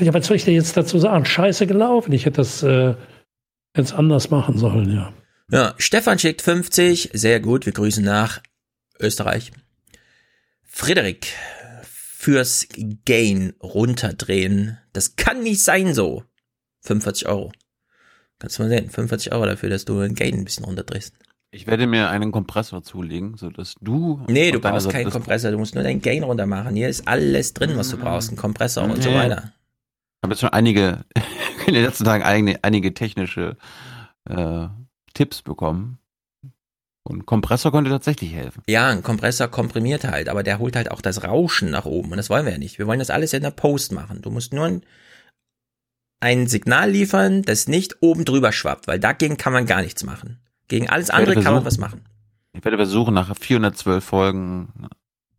Ja, 0.00 0.14
was 0.14 0.26
soll 0.26 0.36
ich 0.36 0.44
dir 0.44 0.54
jetzt 0.54 0.76
dazu 0.76 0.98
sagen? 0.98 1.24
Scheiße 1.24 1.66
gelaufen. 1.66 2.12
Ich 2.12 2.24
hätte 2.24 2.38
das 2.38 2.62
äh, 2.62 2.94
jetzt 3.76 3.92
anders 3.92 4.30
machen 4.30 4.58
sollen, 4.58 4.90
ja. 4.94 5.12
Ja, 5.50 5.74
Stefan 5.78 6.18
schickt 6.18 6.42
50. 6.42 7.10
Sehr 7.12 7.40
gut. 7.40 7.66
Wir 7.66 7.72
grüßen 7.72 8.04
nach 8.04 8.42
Österreich. 8.98 9.52
Frederik 10.64 11.28
fürs 12.26 12.66
Gain 13.04 13.52
runterdrehen. 13.62 14.78
Das 14.92 15.14
kann 15.14 15.44
nicht 15.44 15.62
sein 15.62 15.94
so. 15.94 16.24
45 16.82 17.28
Euro. 17.28 17.52
Kannst 18.40 18.58
du 18.58 18.64
mal 18.64 18.68
sehen. 18.68 18.90
45 18.90 19.32
Euro 19.32 19.46
dafür, 19.46 19.68
dass 19.70 19.84
du 19.84 20.00
den 20.00 20.16
Gain 20.16 20.34
ein 20.34 20.44
bisschen 20.44 20.64
runterdrehst. 20.64 21.14
Ich 21.52 21.68
werde 21.68 21.86
mir 21.86 22.10
einen 22.10 22.32
Kompressor 22.32 22.82
zulegen, 22.82 23.36
sodass 23.36 23.76
du. 23.80 24.24
Nee, 24.26 24.50
du 24.50 24.58
brauchst 24.58 24.90
keinen 24.90 25.10
Kompressor. 25.12 25.52
Du 25.52 25.58
musst 25.58 25.76
nur 25.76 25.84
deinen 25.84 26.02
Gain 26.02 26.24
runter 26.24 26.46
machen. 26.46 26.74
Hier 26.74 26.88
ist 26.88 27.06
alles 27.06 27.54
drin, 27.54 27.76
was 27.76 27.90
du 27.90 27.96
brauchst. 27.96 28.32
Ein 28.32 28.36
Kompressor 28.36 28.82
und 28.82 29.00
so 29.00 29.08
Nee. 29.10 29.14
weiter. 29.14 29.52
Ich 30.16 30.22
habe 30.24 30.32
jetzt 30.32 30.40
schon 30.40 30.50
einige, 30.50 31.04
in 31.68 31.74
den 31.74 31.84
letzten 31.84 32.02
Tagen 32.02 32.24
einige, 32.24 32.58
einige 32.64 32.92
technische 32.92 33.56
äh, 34.28 34.66
Tipps 35.14 35.42
bekommen. 35.42 36.00
Und 37.06 37.24
Kompressor 37.26 37.70
konnte 37.72 37.90
tatsächlich 37.90 38.32
helfen. 38.32 38.62
Ja, 38.68 38.88
ein 38.88 39.02
Kompressor 39.02 39.48
komprimiert 39.48 40.04
halt, 40.04 40.28
aber 40.28 40.42
der 40.42 40.58
holt 40.58 40.76
halt 40.76 40.90
auch 40.90 41.00
das 41.00 41.22
Rauschen 41.24 41.70
nach 41.70 41.84
oben. 41.84 42.10
Und 42.10 42.16
das 42.16 42.30
wollen 42.30 42.44
wir 42.44 42.52
ja 42.52 42.58
nicht. 42.58 42.78
Wir 42.78 42.86
wollen 42.86 42.98
das 42.98 43.10
alles 43.10 43.32
in 43.32 43.42
der 43.42 43.50
Post 43.52 43.92
machen. 43.92 44.22
Du 44.22 44.30
musst 44.30 44.52
nur 44.52 44.64
ein, 44.66 44.82
ein 46.20 46.46
Signal 46.46 46.90
liefern, 46.90 47.42
das 47.42 47.68
nicht 47.68 47.96
oben 48.00 48.24
drüber 48.24 48.52
schwappt, 48.52 48.86
weil 48.88 48.98
dagegen 48.98 49.36
kann 49.36 49.52
man 49.52 49.66
gar 49.66 49.82
nichts 49.82 50.02
machen. 50.04 50.38
Gegen 50.68 50.88
alles 50.90 51.10
andere 51.10 51.40
kann 51.42 51.54
man 51.54 51.64
was 51.64 51.78
machen. 51.78 52.04
Ich 52.52 52.64
werde 52.64 52.76
versuchen, 52.76 53.14
nach 53.14 53.36
412 53.36 54.02
Folgen, 54.04 54.88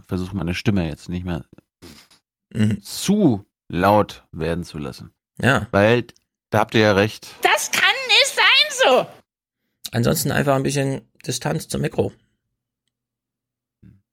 versuche 0.08 0.36
meine 0.36 0.54
Stimme 0.56 0.88
jetzt 0.88 1.10
nicht 1.10 1.26
mehr 1.26 1.44
Mhm. 2.54 2.82
zu 2.82 3.46
laut 3.68 4.24
werden 4.32 4.64
zu 4.64 4.78
lassen. 4.78 5.12
Ja. 5.42 5.68
Weil, 5.72 6.06
da 6.50 6.60
habt 6.60 6.76
ihr 6.76 6.82
ja 6.82 6.94
recht. 6.94 7.28
Das 7.42 7.72
kann 7.72 7.84
nicht 8.08 8.36
sein 8.36 8.86
so. 8.86 9.08
Ansonsten 9.92 10.32
einfach 10.32 10.56
ein 10.56 10.64
bisschen 10.64 11.02
Distanz 11.28 11.68
zum 11.68 11.82
Mikro. 11.82 12.12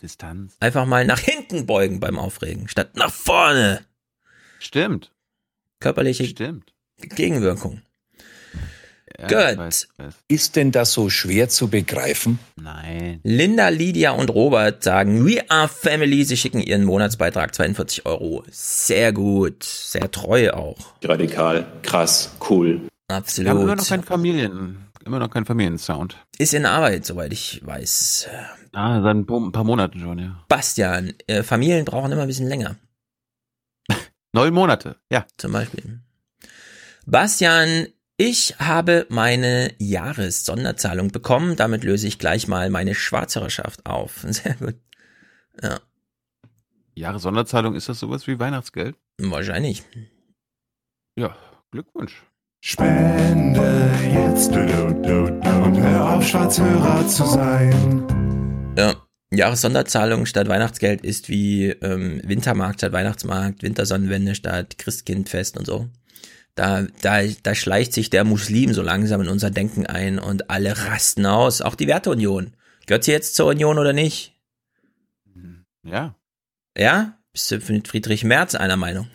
Distanz. 0.03 0.57
Einfach 0.61 0.85
mal 0.87 1.07
nach 1.07 1.21
hinten 1.21 1.67
beugen 1.67 2.01
beim 2.01 2.19
Aufregen, 2.19 2.69
statt 2.69 2.97
nach 2.97 3.12
vorne. 3.12 3.85
Stimmt. 4.59 5.12
Körperliche 5.81 6.25
Stimmt. 6.27 6.73
Gegenwirkung. 7.01 7.83
Ja, 9.19 9.29
Gut. 9.29 9.59
weiß, 9.59 9.89
weiß. 9.97 10.15
Ist 10.27 10.57
denn 10.57 10.73
das 10.73 10.93
so 10.93 11.09
schwer 11.09 11.49
zu 11.49 11.69
begreifen? 11.69 12.41
Nein. 12.57 13.21
Linda, 13.23 13.69
Lydia 13.69 14.11
und 14.11 14.29
Robert 14.31 14.83
sagen, 14.83 15.25
we 15.25 15.39
are 15.51 15.69
family. 15.69 16.25
Sie 16.25 16.37
schicken 16.37 16.61
ihren 16.61 16.85
Monatsbeitrag 16.85 17.55
42 17.55 18.07
Euro. 18.07 18.43
Sehr 18.51 19.12
gut. 19.12 19.62
Sehr 19.62 20.11
treu 20.11 20.51
auch. 20.51 20.95
Radikal, 21.05 21.67
krass, 21.83 22.35
cool. 22.51 22.81
Wir 23.09 23.17
haben 23.17 23.25
immer 23.37 23.67
noch 23.67 23.73
Absolut. 23.75 23.87
kein 23.89 24.03
Familien, 24.03 24.79
immer 25.05 25.19
noch 25.19 25.31
kein 25.31 25.45
Familiensound. 25.45 26.17
Ist 26.39 26.55
in 26.55 26.67
Arbeit, 26.67 27.05
soweit 27.05 27.33
ich 27.33 27.65
weiß. 27.65 28.29
Ah, 28.73 29.03
seit 29.03 29.17
ein 29.17 29.27
paar 29.27 29.65
Monaten 29.65 30.01
schon, 30.01 30.19
ja. 30.19 30.45
Bastian, 30.49 31.15
äh, 31.27 31.43
Familien 31.43 31.85
brauchen 31.85 32.13
immer 32.13 32.23
ein 32.23 32.29
bisschen 32.29 32.49
länger. 32.49 32.77
Neun 34.33 34.53
Monate, 34.55 34.97
ja. 35.11 35.27
Zum 35.37 35.53
Beispiel. 35.53 36.01
Bastian, 37.07 37.87
ich 38.17 38.57
habe 38.59 39.07
meine 39.11 39.73
Jahressonderzahlung 39.79 41.09
bekommen. 41.09 41.57
Damit 41.57 41.85
löse 41.85 42.07
ich 42.07 42.19
gleich 42.19 42.49
mal 42.49 42.71
meine 42.71 42.95
Schwarzhörerschaft 42.95 43.87
auf. 43.87 44.25
Sehr 44.29 44.55
gut. 44.55 44.77
Ja, 45.63 45.81
Jahressonderzahlung, 46.97 47.75
ist 47.75 47.89
das 47.89 47.99
sowas 47.99 48.27
wie 48.27 48.39
Weihnachtsgeld? 48.39 48.97
wahrscheinlich. 49.19 49.85
Ja, 51.17 51.37
Glückwunsch. 51.71 52.23
Spende 52.67 53.93
jetzt 54.11 54.49
du, 54.55 54.65
du, 54.65 54.95
du, 54.95 55.39
du, 55.39 55.51
und 55.65 55.79
hör 55.83 56.15
auf, 56.15 56.27
Schwarzhörer 56.27 57.07
zu 57.07 57.27
sein. 57.27 58.75
Ja. 58.79 58.95
Jahressonderzahlung 59.31 60.25
statt 60.25 60.49
Weihnachtsgeld 60.49 61.05
ist 61.05 61.29
wie 61.29 61.67
ähm, 61.67 62.23
Wintermarkt 62.25 62.81
statt 62.81 62.93
Weihnachtsmarkt, 62.93 63.62
Wintersonnenwende 63.62 64.35
statt 64.35 64.79
Christkindfest 64.79 65.59
und 65.59 65.67
so. 65.67 65.91
Da, 66.55 66.87
da, 67.03 67.21
da 67.43 67.55
schleicht 67.55 67.93
sich 67.93 68.09
der 68.09 68.25
Muslim 68.25 68.73
so 68.73 68.81
langsam 68.81 69.21
in 69.21 69.29
unser 69.29 69.51
Denken 69.51 69.85
ein 69.85 70.19
und 70.19 70.49
alle 70.49 70.87
rasten 70.87 71.27
aus. 71.27 71.61
Auch 71.61 71.75
die 71.75 71.87
Werteunion. 71.87 72.57
Gehört 72.87 73.05
sie 73.05 73.12
jetzt 73.12 73.35
zur 73.35 73.49
Union 73.49 73.79
oder 73.79 73.93
nicht? 73.93 74.41
Ja. 75.83 76.15
Ja? 76.79 77.19
Bist 77.31 77.51
du 77.51 77.59
mit 77.71 77.89
Friedrich 77.89 78.25
Merz 78.25 78.55
einer 78.55 78.79
Meinung? 78.79 79.09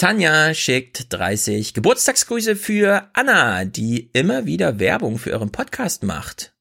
Tanja 0.00 0.54
schickt 0.54 1.12
30 1.12 1.74
Geburtstagsgrüße 1.74 2.56
für 2.56 3.10
Anna, 3.12 3.66
die 3.66 4.08
immer 4.14 4.46
wieder 4.46 4.78
Werbung 4.78 5.18
für 5.18 5.28
ihren 5.28 5.52
Podcast 5.52 6.04
macht. 6.04 6.54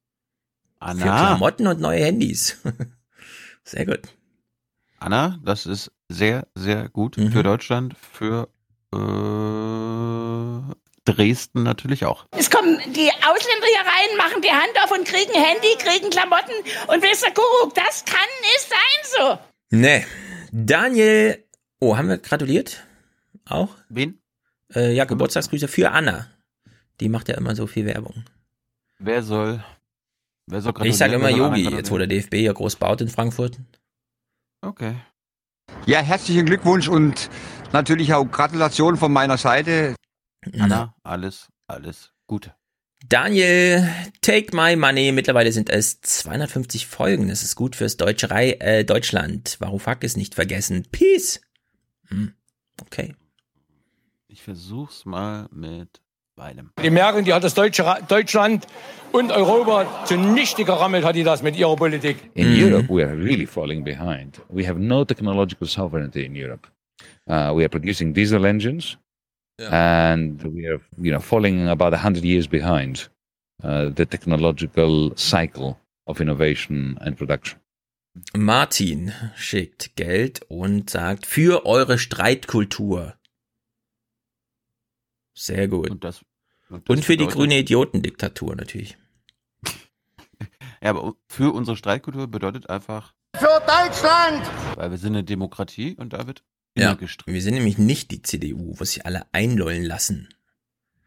Für 0.79 0.85
Anna, 0.87 1.03
Klamotten 1.03 1.65
und 1.67 1.79
neue 1.79 2.03
Handys. 2.03 2.57
Sehr 3.63 3.85
gut. 3.85 4.01
Anna, 4.99 5.39
das 5.45 5.65
ist 5.67 5.89
sehr, 6.09 6.47
sehr 6.53 6.89
gut 6.89 7.15
Mhm. 7.15 7.31
für 7.31 7.43
Deutschland, 7.43 7.95
für 8.11 8.49
äh, 8.93 8.97
Dresden 11.05 11.63
natürlich 11.63 12.03
auch. 12.03 12.25
Es 12.37 12.51
kommen 12.51 12.77
die 12.87 13.09
Ausländer 13.09 13.67
hier 13.67 13.85
rein, 13.85 14.17
machen 14.17 14.41
die 14.41 14.51
Hand 14.51 14.73
auf 14.83 14.91
und 14.91 15.07
kriegen 15.07 15.31
Handy, 15.31 15.77
kriegen 15.77 16.09
Klamotten 16.09 16.51
und 16.87 17.01
der 17.01 17.31
Kuckuck? 17.31 17.73
Das 17.73 18.03
kann 18.03 18.19
nicht 18.41 18.67
sein 18.67 19.01
so. 19.17 19.39
Nee. 19.69 20.05
Daniel, 20.51 21.45
oh, 21.79 21.95
haben 21.95 22.09
wir 22.09 22.17
gratuliert? 22.17 22.83
Auch? 23.49 23.75
Wen? 23.89 24.21
Äh, 24.73 24.93
ja, 24.93 25.05
Geburtstagsgrüße 25.05 25.67
für 25.67 25.91
Anna. 25.91 26.27
Die 26.99 27.09
macht 27.09 27.29
ja 27.29 27.35
immer 27.35 27.55
so 27.55 27.67
viel 27.67 27.85
Werbung. 27.85 28.25
Wer 28.99 29.23
soll, 29.23 29.63
wer 30.45 30.61
soll 30.61 30.73
Ich 30.83 30.97
sage 30.97 31.15
immer 31.15 31.29
Yogi, 31.29 31.69
jetzt 31.69 31.89
wo 31.89 31.97
der 31.97 32.07
DFB 32.07 32.35
ja 32.35 32.53
groß 32.53 32.75
baut 32.75 33.01
in 33.01 33.07
Frankfurt. 33.07 33.57
Okay. 34.61 34.95
Ja, 35.85 36.01
herzlichen 36.01 36.45
Glückwunsch 36.45 36.87
und 36.87 37.29
natürlich 37.71 38.13
auch 38.13 38.25
Gratulation 38.25 38.97
von 38.97 39.11
meiner 39.11 39.37
Seite. 39.37 39.95
Anna, 40.57 40.95
alles, 41.03 41.47
alles 41.67 42.11
Gute. 42.27 42.53
Daniel, 43.07 43.89
Take 44.21 44.55
My 44.55 44.75
Money. 44.75 45.13
Mittlerweile 45.13 45.51
sind 45.51 45.69
es 45.69 46.01
250 46.01 46.85
Folgen. 46.85 47.29
Das 47.29 47.43
ist 47.43 47.55
gut 47.55 47.77
fürs 47.77 47.95
Deutscherei, 47.95 48.51
äh, 48.59 48.83
Deutschland. 48.83 49.55
Varoufakis 49.59 50.17
nicht 50.17 50.35
vergessen. 50.35 50.85
Peace. 50.91 51.41
Hm. 52.09 52.33
Okay. 52.81 53.15
Versuch's 54.49 55.05
mal 55.05 55.47
mit 55.53 56.01
beidem. 56.35 56.71
Die 56.81 56.89
Merkel, 56.89 57.23
die 57.23 57.33
hat 57.33 57.43
das 57.43 57.53
deutsche 57.53 57.85
Ra 57.85 58.01
Deutschland 58.01 58.65
und 59.11 59.31
Europa 59.31 60.05
zunichte 60.05 60.63
gerammelt, 60.65 61.05
hat 61.05 61.15
die 61.15 61.23
das 61.23 61.43
mit 61.43 61.55
ihrer 61.55 61.75
Politik. 61.75 62.31
In 62.33 62.47
Europe, 62.47 62.89
we 62.89 63.05
are 63.05 63.15
really 63.15 63.45
falling 63.45 63.83
behind. 63.83 64.41
We 64.49 64.67
have 64.67 64.79
no 64.79 65.05
technological 65.05 65.67
sovereignty 65.67 66.25
in 66.25 66.35
Europe. 66.35 66.67
Uh, 67.27 67.53
we 67.55 67.63
are 67.63 67.69
producing 67.69 68.11
diesel 68.11 68.43
engines, 68.43 68.97
and 69.69 70.41
we 70.43 70.67
are, 70.67 70.81
you 70.97 71.11
know, 71.11 71.21
falling 71.21 71.69
about 71.69 71.93
hundred 71.93 72.23
years 72.23 72.47
behind 72.47 73.07
uh, 73.63 73.91
the 73.93 74.07
technological 74.07 75.11
cycle 75.15 75.77
of 76.07 76.19
innovation 76.19 76.97
and 77.01 77.15
production. 77.17 77.59
Martin 78.35 79.13
schickt 79.35 79.95
Geld 79.95 80.41
und 80.47 80.89
sagt, 80.89 81.27
für 81.27 81.67
eure 81.67 81.99
Streitkultur. 81.99 83.13
Sehr 85.39 85.69
gut. 85.69 85.89
Und, 85.89 86.03
das, 86.03 86.25
und, 86.69 86.89
das 86.89 86.97
und 86.97 87.05
für 87.05 87.15
die 87.15 87.27
grüne 87.27 87.59
Idiotendiktatur 87.59 88.57
natürlich. 88.57 88.97
ja, 90.83 90.89
aber 90.89 91.13
für 91.27 91.53
unsere 91.53 91.77
Streitkultur 91.77 92.27
bedeutet 92.27 92.69
einfach. 92.69 93.13
Für 93.37 93.61
Deutschland! 93.65 94.43
Weil 94.75 94.91
wir 94.91 94.97
sind 94.97 95.13
eine 95.13 95.23
Demokratie 95.23 95.95
und 95.95 96.11
da 96.11 96.27
wird 96.27 96.43
immer 96.75 96.87
ja, 96.87 96.93
gestritten. 96.95 97.33
Wir 97.33 97.41
sind 97.41 97.53
nämlich 97.53 97.77
nicht 97.77 98.11
die 98.11 98.21
CDU, 98.21 98.75
was 98.79 98.91
sich 98.91 99.05
alle 99.05 99.27
einlollen 99.31 99.85
lassen. 99.85 100.27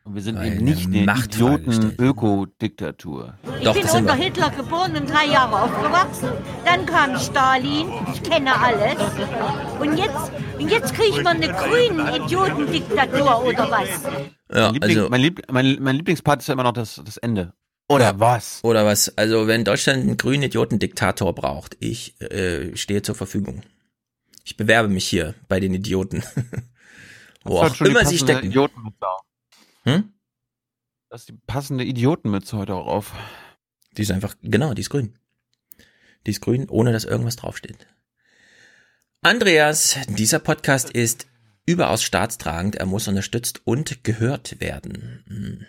Und 0.04 0.16
wir 0.16 0.22
sind 0.22 0.36
Weil 0.36 0.54
eben 0.54 0.64
nicht 0.64 0.88
eine 0.88 1.14
Idioten-Ökodiktatur. 1.16 3.34
Ich 3.58 3.64
Doch, 3.64 3.74
bin 3.74 3.88
unter. 3.88 4.14
Hitler 4.14 4.50
geboren 4.50 4.96
und 4.96 5.08
drei 5.08 5.26
Jahre 5.26 5.62
aufgewachsen. 5.62 6.30
Dann 6.64 6.84
kam 6.86 7.16
Stalin, 7.18 7.88
ich 8.12 8.20
kenne 8.24 8.50
alles. 8.58 8.96
Und 9.78 9.96
jetzt, 9.96 10.32
und 10.58 10.68
jetzt 10.68 10.92
kriegt 10.94 11.22
man 11.22 11.40
eine 11.40 11.52
grüne 11.52 12.16
Idiotendiktatur 12.16 13.44
oder 13.44 13.70
was? 13.70 13.88
Ja, 14.52 14.72
mein, 14.72 14.74
Liebling, 14.74 14.98
also, 14.98 15.08
mein, 15.08 15.20
Lieb, 15.20 15.40
mein, 15.52 15.78
mein 15.80 15.94
Lieblingspart 15.96 16.40
ist 16.40 16.48
ja 16.48 16.54
immer 16.54 16.64
noch 16.64 16.72
das, 16.72 17.00
das 17.04 17.18
Ende. 17.18 17.52
Oder 17.88 18.18
was? 18.18 18.58
Oder 18.64 18.84
was? 18.84 19.16
Also, 19.16 19.46
wenn 19.46 19.62
Deutschland 19.64 20.02
einen 20.02 20.16
grünen 20.16 20.42
Idiotendiktator 20.42 21.32
braucht, 21.32 21.76
ich 21.78 22.20
äh, 22.20 22.76
stehe 22.76 23.02
zur 23.02 23.14
Verfügung. 23.14 23.62
Ich 24.44 24.56
bewerbe 24.56 24.88
mich 24.88 25.06
hier 25.06 25.36
bei 25.46 25.60
den 25.60 25.74
Idioten. 25.74 26.24
Wo 27.44 27.60
auch 27.60 27.80
immer 27.80 28.04
sie 28.04 28.18
stecken. 28.18 28.46
Idiotenmütze 28.46 29.06
auf? 29.06 29.22
Hm? 29.84 30.12
Das 31.08 31.22
ist 31.22 31.28
die 31.28 31.38
passende 31.46 31.84
Idiotenmütze 31.84 32.56
heute 32.56 32.74
auch 32.74 32.86
auf. 32.86 33.12
Die 33.96 34.02
ist 34.02 34.10
einfach, 34.10 34.34
genau, 34.42 34.74
die 34.74 34.82
ist 34.82 34.90
grün. 34.90 35.18
Die 36.26 36.30
ist 36.30 36.40
grün, 36.40 36.68
ohne 36.68 36.92
dass 36.92 37.04
irgendwas 37.04 37.36
draufsteht. 37.36 37.86
Andreas, 39.20 39.98
dieser 40.08 40.38
Podcast 40.38 40.90
ist 40.90 41.26
überaus 41.66 42.02
staatstragend. 42.02 42.76
Er 42.76 42.86
muss 42.86 43.08
unterstützt 43.08 43.60
und 43.64 44.04
gehört 44.04 44.60
werden. 44.60 45.24
Hm. 45.26 45.66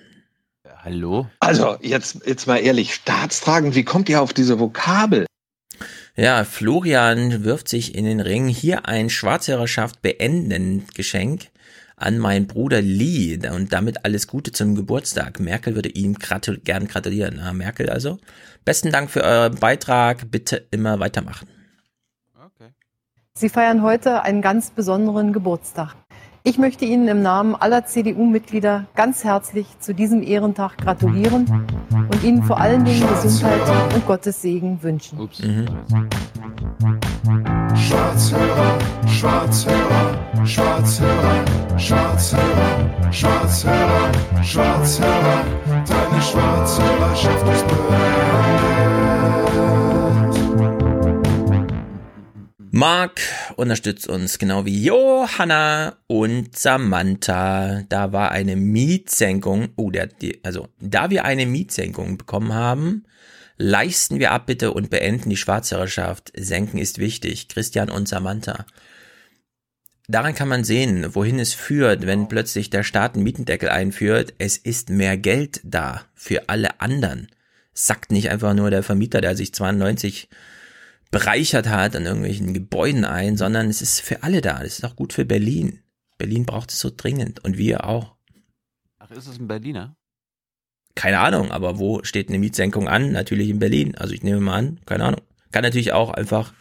Hallo? 0.78 1.30
Also, 1.40 1.78
jetzt, 1.82 2.26
jetzt 2.26 2.46
mal 2.46 2.58
ehrlich, 2.58 2.94
staatstragend, 2.94 3.76
wie 3.76 3.84
kommt 3.84 4.10
ihr 4.10 4.22
auf 4.22 4.34
diese 4.34 4.60
Vokabel? 4.60 5.26
Ja, 6.16 6.44
Florian 6.44 7.44
wirft 7.44 7.68
sich 7.68 7.96
in 7.96 8.06
den 8.06 8.20
Ring. 8.20 8.48
Hier 8.48 8.88
ein 8.88 9.10
Schwarzhörerschaft 9.10 10.02
beenden 10.02 10.86
Geschenk 10.94 11.48
an 12.04 12.20
meinen 12.20 12.48
Bruder 12.48 12.82
Lee 12.82 13.40
und 13.50 13.74
damit 13.74 14.06
alles 14.06 14.28
Gute 14.28 14.52
zum 14.52 14.76
Geburtstag. 14.76 15.40
Merkel 15.40 15.76
würde 15.76 15.90
ihm 15.90 16.16
gratul 16.16 16.60
gern 16.60 16.88
gratulieren. 16.88 17.40
Ah, 17.40 17.54
Merkel 17.54 17.90
also. 17.90 18.20
Besten 18.66 18.92
Dank 18.92 19.10
für 19.10 19.24
euren 19.24 19.56
Beitrag. 19.56 20.30
Bitte 20.30 20.68
immer 20.72 21.00
weitermachen. 21.00 21.48
Sie 23.36 23.50
feiern 23.50 23.82
heute 23.82 24.22
einen 24.22 24.44
ganz 24.44 24.70
besonderen 24.70 25.34
Geburtstag. 25.34 25.96
Ich 26.46 26.58
möchte 26.58 26.84
Ihnen 26.84 27.08
im 27.08 27.22
Namen 27.22 27.56
aller 27.56 27.86
CDU-Mitglieder 27.86 28.84
ganz 28.96 29.24
herzlich 29.24 29.66
zu 29.80 29.96
diesem 29.96 30.22
Ehrentag 30.22 30.78
gratulieren 30.78 31.46
und 31.90 32.22
Ihnen 32.22 32.44
vor 32.44 32.60
allen 32.60 32.84
Dingen 32.84 33.08
Gesundheit 33.08 33.62
und 33.96 34.06
Gottes 34.06 34.42
Segen 34.42 34.78
wünschen. 34.84 35.18
Schwarzhörer, 37.74 38.78
Schwarzhörer, 39.08 40.46
Schwarzhörer, 40.46 41.46
Schwarzhörer, 41.78 43.12
Schwarzhörer, 43.12 44.12
Schwarzhörer, 44.44 45.46
deine 45.88 46.22
Schwarzhörerschaft 46.22 47.48
ist 47.54 48.73
Marc 52.76 53.22
unterstützt 53.56 54.08
uns 54.08 54.40
genau 54.40 54.66
wie 54.66 54.84
Johanna 54.84 55.96
und 56.08 56.58
Samantha. 56.58 57.84
Da 57.88 58.12
war 58.14 58.32
eine 58.32 58.56
Mietsenkung. 58.56 59.70
Oh, 59.76 59.92
der, 59.92 60.08
die, 60.08 60.44
also 60.44 60.70
da 60.80 61.12
wir 61.12 61.24
eine 61.24 61.46
Mietsenkung 61.46 62.18
bekommen 62.18 62.52
haben, 62.52 63.04
leisten 63.58 64.18
wir 64.18 64.32
ab 64.32 64.48
bitte 64.48 64.74
und 64.74 64.90
beenden 64.90 65.30
die 65.30 65.38
Schwarzhörerschaft. 65.38 66.32
Senken 66.36 66.80
ist 66.80 66.98
wichtig. 66.98 67.48
Christian 67.48 67.92
und 67.92 68.08
Samantha. 68.08 68.66
Daran 70.08 70.34
kann 70.34 70.48
man 70.48 70.64
sehen, 70.64 71.14
wohin 71.14 71.38
es 71.38 71.54
führt, 71.54 72.08
wenn 72.08 72.28
plötzlich 72.28 72.72
der 72.72 72.82
Staat 72.82 73.14
einen 73.14 73.24
Mietendeckel 73.24 73.70
einführt. 73.70 74.34
Es 74.40 74.58
ist 74.58 74.90
mehr 74.90 75.16
Geld 75.16 75.62
da 75.64 76.02
für 76.16 76.50
alle 76.50 76.82
anderen. 76.82 77.28
Sackt 77.76 78.12
nicht 78.12 78.32
einfach 78.32 78.56
nur 78.56 78.72
der 78.72 78.82
Vermieter, 78.82 79.22
der 79.22 79.36
sich 79.36 79.54
92 79.54 80.28
bereichert 81.14 81.68
hat 81.70 81.96
an 81.96 82.06
irgendwelchen 82.06 82.54
Gebäuden 82.54 83.06
ein, 83.06 83.38
sondern 83.38 83.70
es 83.70 83.82
ist 83.82 84.02
für 84.02 84.24
alle 84.24 84.42
da. 84.42 84.62
Es 84.62 84.80
ist 84.80 84.84
auch 84.84 84.96
gut 84.98 85.14
für 85.14 85.24
Berlin. 85.24 85.80
Berlin 86.18 86.46
braucht 86.46 86.72
es 86.72 86.80
so 86.80 86.92
dringend 86.96 87.44
und 87.46 87.56
wir 87.58 87.86
auch. 87.86 88.16
Ach, 89.00 89.12
ist 89.12 89.28
es 89.28 89.40
ein 89.40 89.48
Berliner? 89.48 89.96
Keine 90.96 91.20
Ahnung, 91.20 91.52
aber 91.52 91.80
wo 91.80 92.04
steht 92.04 92.30
eine 92.30 92.40
Mietsenkung 92.40 92.88
an? 92.88 93.12
Natürlich 93.12 93.50
in 93.50 93.60
Berlin. 93.60 93.96
Also 93.96 94.14
ich 94.14 94.24
nehme 94.24 94.40
mal 94.42 94.58
an, 94.58 94.80
keine 94.86 95.06
Ahnung. 95.06 95.22
Kann 95.52 95.62
natürlich 95.64 95.94
auch 95.94 96.10
einfach. 96.10 96.54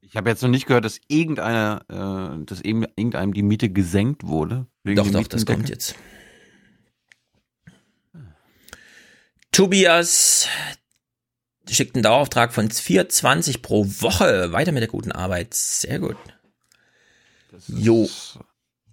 Ich 0.00 0.16
habe 0.16 0.30
jetzt 0.30 0.42
noch 0.42 0.48
nicht 0.48 0.66
gehört, 0.66 0.84
dass 0.86 0.98
irgendeiner, 1.08 1.82
äh, 2.40 2.44
dass 2.46 2.60
irgend- 2.62 2.88
irgendeinem 2.96 3.34
die 3.34 3.42
Miete 3.42 3.68
gesenkt 3.68 4.24
wurde. 4.26 4.66
Doch, 4.84 5.10
doch, 5.10 5.26
das 5.26 5.44
kommt 5.44 5.68
jetzt. 5.68 5.96
Tobias 9.52 10.48
schickt 11.74 11.94
einen 11.94 12.02
Dauerauftrag 12.02 12.52
von 12.52 12.68
4,20 12.68 13.62
pro 13.62 13.84
Woche. 13.84 14.52
Weiter 14.52 14.72
mit 14.72 14.82
der 14.82 14.88
guten 14.88 15.12
Arbeit. 15.12 15.54
Sehr 15.54 15.98
gut. 15.98 16.16
Jo. 17.66 18.08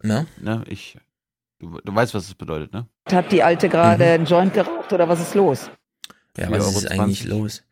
Ne? 0.02 0.28
Ne, 0.42 0.64
ich, 0.68 0.98
du, 1.60 1.80
du 1.84 1.96
weißt, 1.96 2.14
was 2.14 2.28
es 2.28 2.36
bedeutet, 2.36 2.74
ne? 2.74 2.88
Hat 3.12 3.32
die 3.32 3.44
Alte 3.44 3.70
gerade 3.70 4.06
einen 4.06 4.26
Joint 4.26 4.54
geraucht 4.54 4.92
oder 4.92 5.08
was 5.08 5.22
ist 5.22 5.36
los? 5.36 5.70
Ja, 6.38 6.50
was 6.50 6.76
ist 6.76 6.92
4,20 6.92 7.00
eigentlich 7.00 7.24
los? 7.26 7.64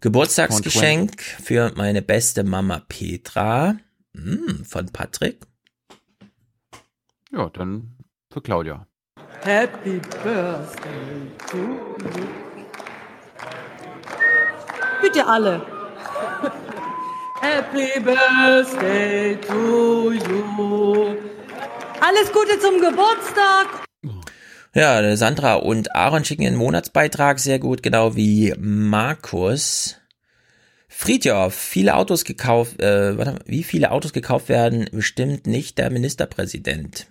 Geburtstagsgeschenk 0.00 1.20
für 1.20 1.72
meine 1.76 2.02
beste 2.02 2.44
Mama 2.44 2.82
Petra 2.88 3.76
hm, 4.14 4.64
von 4.64 4.86
Patrick. 4.90 5.46
Ja, 7.32 7.48
dann 7.50 7.96
für 8.32 8.40
Claudia. 8.40 8.86
Happy 9.42 10.00
Birthday 10.22 11.30
to 11.48 11.56
you. 11.56 12.49
Bitte 15.02 15.26
alle. 15.26 15.62
Happy 17.40 18.00
Birthday 18.00 19.36
to 19.36 20.12
you. 20.12 21.16
Alles 22.00 22.32
Gute 22.32 22.58
zum 22.58 22.80
Geburtstag. 22.80 23.86
Ja, 24.74 25.16
Sandra 25.16 25.54
und 25.54 25.94
Aaron 25.96 26.24
schicken 26.24 26.42
ihren 26.42 26.56
Monatsbeitrag 26.56 27.40
sehr 27.40 27.58
gut, 27.58 27.82
genau 27.82 28.14
wie 28.14 28.54
Markus. 28.58 29.96
Friedjof, 30.88 31.54
viele 31.54 31.96
Autos 31.96 32.24
gekauft, 32.24 32.80
äh, 32.80 33.16
warte, 33.16 33.36
wie 33.46 33.62
viele 33.62 33.90
Autos 33.90 34.12
gekauft 34.12 34.48
werden, 34.48 34.88
bestimmt 34.92 35.46
nicht 35.46 35.78
der 35.78 35.90
Ministerpräsident. 35.90 37.06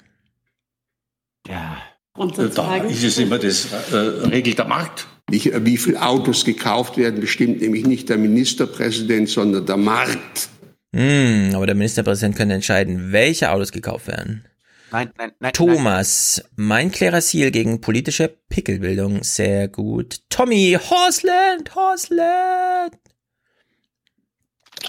Ja. 1.47 1.77
Da 2.15 2.75
ist 2.77 3.03
es 3.03 3.17
immer 3.17 3.39
das, 3.39 3.67
äh, 3.91 3.95
regelt 3.95 4.57
der 4.57 4.65
Markt. 4.65 5.07
Nicht, 5.29 5.51
wie 5.65 5.77
viele 5.77 6.01
Autos 6.01 6.45
gekauft 6.45 6.97
werden, 6.97 7.19
bestimmt 7.19 7.61
nämlich 7.61 7.85
nicht 7.85 8.09
der 8.09 8.17
Ministerpräsident, 8.17 9.29
sondern 9.29 9.65
der 9.65 9.77
Markt. 9.77 10.49
Hm, 10.95 11.51
aber 11.53 11.65
der 11.65 11.75
Ministerpräsident 11.75 12.35
könnte 12.35 12.55
entscheiden, 12.55 13.11
welche 13.11 13.51
Autos 13.51 13.71
gekauft 13.71 14.07
werden. 14.07 14.45
Nein, 14.91 15.11
nein, 15.17 15.31
nein. 15.39 15.53
Thomas, 15.53 16.43
mein 16.55 16.91
Klerasil 16.91 17.51
gegen 17.51 17.79
politische 17.79 18.27
Pickelbildung, 18.49 19.23
sehr 19.23 19.67
gut. 19.67 20.21
Tommy, 20.29 20.77
Horsland, 20.89 21.75
Horsland. 21.75 22.97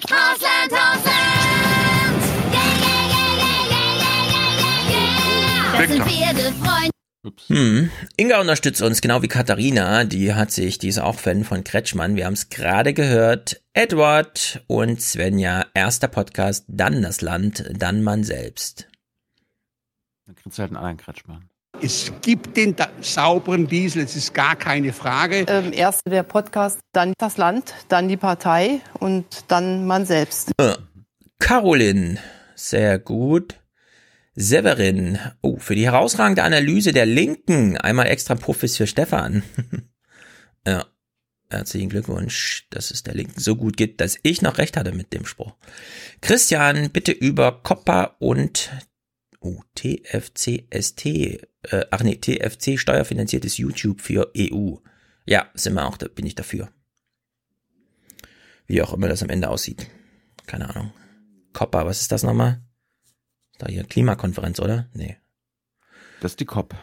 Hausland, 0.08 0.72
Hausland! 0.72 1.50
Das 5.76 5.88
sind 5.88 6.02
Pferdefreunde. 6.04 6.99
Hm. 7.48 7.90
Inga 8.16 8.40
unterstützt 8.40 8.80
uns, 8.80 9.02
genau 9.02 9.20
wie 9.22 9.28
Katharina. 9.28 10.04
Die 10.04 10.32
hat 10.32 10.50
sich, 10.50 10.78
die 10.78 10.88
ist 10.88 10.98
auch 10.98 11.16
Fan 11.16 11.44
von 11.44 11.64
Kretschmann. 11.64 12.16
Wir 12.16 12.24
haben 12.24 12.32
es 12.32 12.48
gerade 12.48 12.94
gehört. 12.94 13.60
Edward 13.74 14.62
und 14.66 15.02
Svenja, 15.02 15.66
erster 15.74 16.08
Podcast, 16.08 16.64
dann 16.68 17.02
das 17.02 17.20
Land, 17.20 17.70
dann 17.76 18.02
man 18.02 18.24
selbst. 18.24 18.88
Dann 20.26 20.34
kriegst 20.34 20.58
du 20.58 20.62
halt 20.62 20.70
einen 20.70 20.76
anderen 20.78 20.96
Kretschmann. 20.96 21.50
Es 21.82 22.12
gibt 22.22 22.56
den 22.56 22.76
sauberen 23.00 23.66
Diesel, 23.66 24.02
es 24.02 24.16
ist 24.16 24.34
gar 24.34 24.56
keine 24.56 24.92
Frage. 24.92 25.44
Ähm, 25.48 25.72
erst 25.72 26.02
der 26.06 26.22
Podcast, 26.22 26.80
dann 26.92 27.14
das 27.18 27.36
Land, 27.36 27.74
dann 27.88 28.08
die 28.08 28.16
Partei 28.16 28.80
und 28.98 29.26
dann 29.48 29.86
man 29.86 30.04
selbst. 30.04 30.52
Äh, 30.58 30.74
Caroline, 31.38 32.18
sehr 32.54 32.98
gut. 32.98 33.59
Severin, 34.34 35.18
oh, 35.42 35.58
für 35.58 35.74
die 35.74 35.86
herausragende 35.86 36.44
Analyse 36.44 36.92
der 36.92 37.06
Linken, 37.06 37.76
einmal 37.76 38.06
extra 38.06 38.36
Profis 38.36 38.76
für 38.76 38.86
Stefan. 38.86 39.42
ja, 40.66 40.86
herzlichen 41.50 41.88
Glückwunsch, 41.88 42.68
dass 42.70 42.90
es 42.92 43.02
der 43.02 43.14
Linken 43.14 43.40
so 43.40 43.56
gut 43.56 43.76
geht, 43.76 44.00
dass 44.00 44.18
ich 44.22 44.40
noch 44.40 44.58
recht 44.58 44.76
hatte 44.76 44.92
mit 44.92 45.12
dem 45.12 45.26
Spruch. 45.26 45.56
Christian, 46.20 46.90
bitte 46.90 47.10
über 47.10 47.60
Coppa 47.62 48.16
und 48.20 48.70
oh, 49.40 49.62
TFCST, 49.74 51.06
äh, 51.06 51.86
ach 51.90 52.02
nee, 52.02 52.16
TFC 52.16 52.78
steuerfinanziertes 52.78 53.58
YouTube 53.58 54.00
für 54.00 54.30
EU. 54.36 54.76
Ja, 55.26 55.50
sind 55.54 55.74
wir 55.74 55.86
auch, 55.86 55.96
da 55.96 56.06
bin 56.06 56.26
ich 56.26 56.36
dafür. 56.36 56.70
Wie 58.66 58.80
auch 58.82 58.92
immer 58.92 59.08
das 59.08 59.24
am 59.24 59.30
Ende 59.30 59.48
aussieht. 59.48 59.88
Keine 60.46 60.70
Ahnung. 60.70 60.92
COPPA, 61.52 61.84
was 61.84 62.00
ist 62.00 62.12
das 62.12 62.22
nochmal? 62.22 62.62
Da 63.60 63.68
hier 63.68 63.84
Klimakonferenz, 63.84 64.58
oder? 64.58 64.86
Nee. 64.94 65.16
Das 66.22 66.32
ist 66.32 66.40
die 66.40 66.46
COP. 66.46 66.74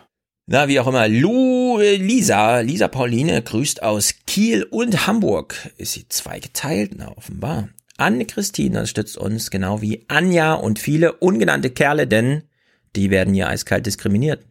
Na, 0.46 0.68
wie 0.68 0.80
auch 0.80 0.88
immer. 0.88 1.08
Lu, 1.08 1.80
äh, 1.80 1.96
Lisa, 1.96 2.60
Lisa 2.60 2.88
Pauline 2.88 3.42
grüßt 3.42 3.82
aus 3.82 4.14
Kiel 4.28 4.64
und 4.64 5.08
Hamburg. 5.08 5.56
Ist 5.78 5.94
sie 5.94 6.08
zweigeteilt? 6.08 6.92
Na, 6.96 7.12
offenbar. 7.18 7.70
Anne-Christine 7.98 8.78
unterstützt 8.78 9.18
uns 9.18 9.50
genau 9.50 9.82
wie 9.82 10.06
Anja 10.08 10.54
und 10.54 10.78
viele 10.78 11.14
ungenannte 11.14 11.72
Kerle, 11.72 12.06
denn 12.06 12.44
die 12.96 13.10
werden 13.10 13.34
hier 13.34 13.50
eiskalt 13.50 13.88
diskriminiert. 13.88 14.46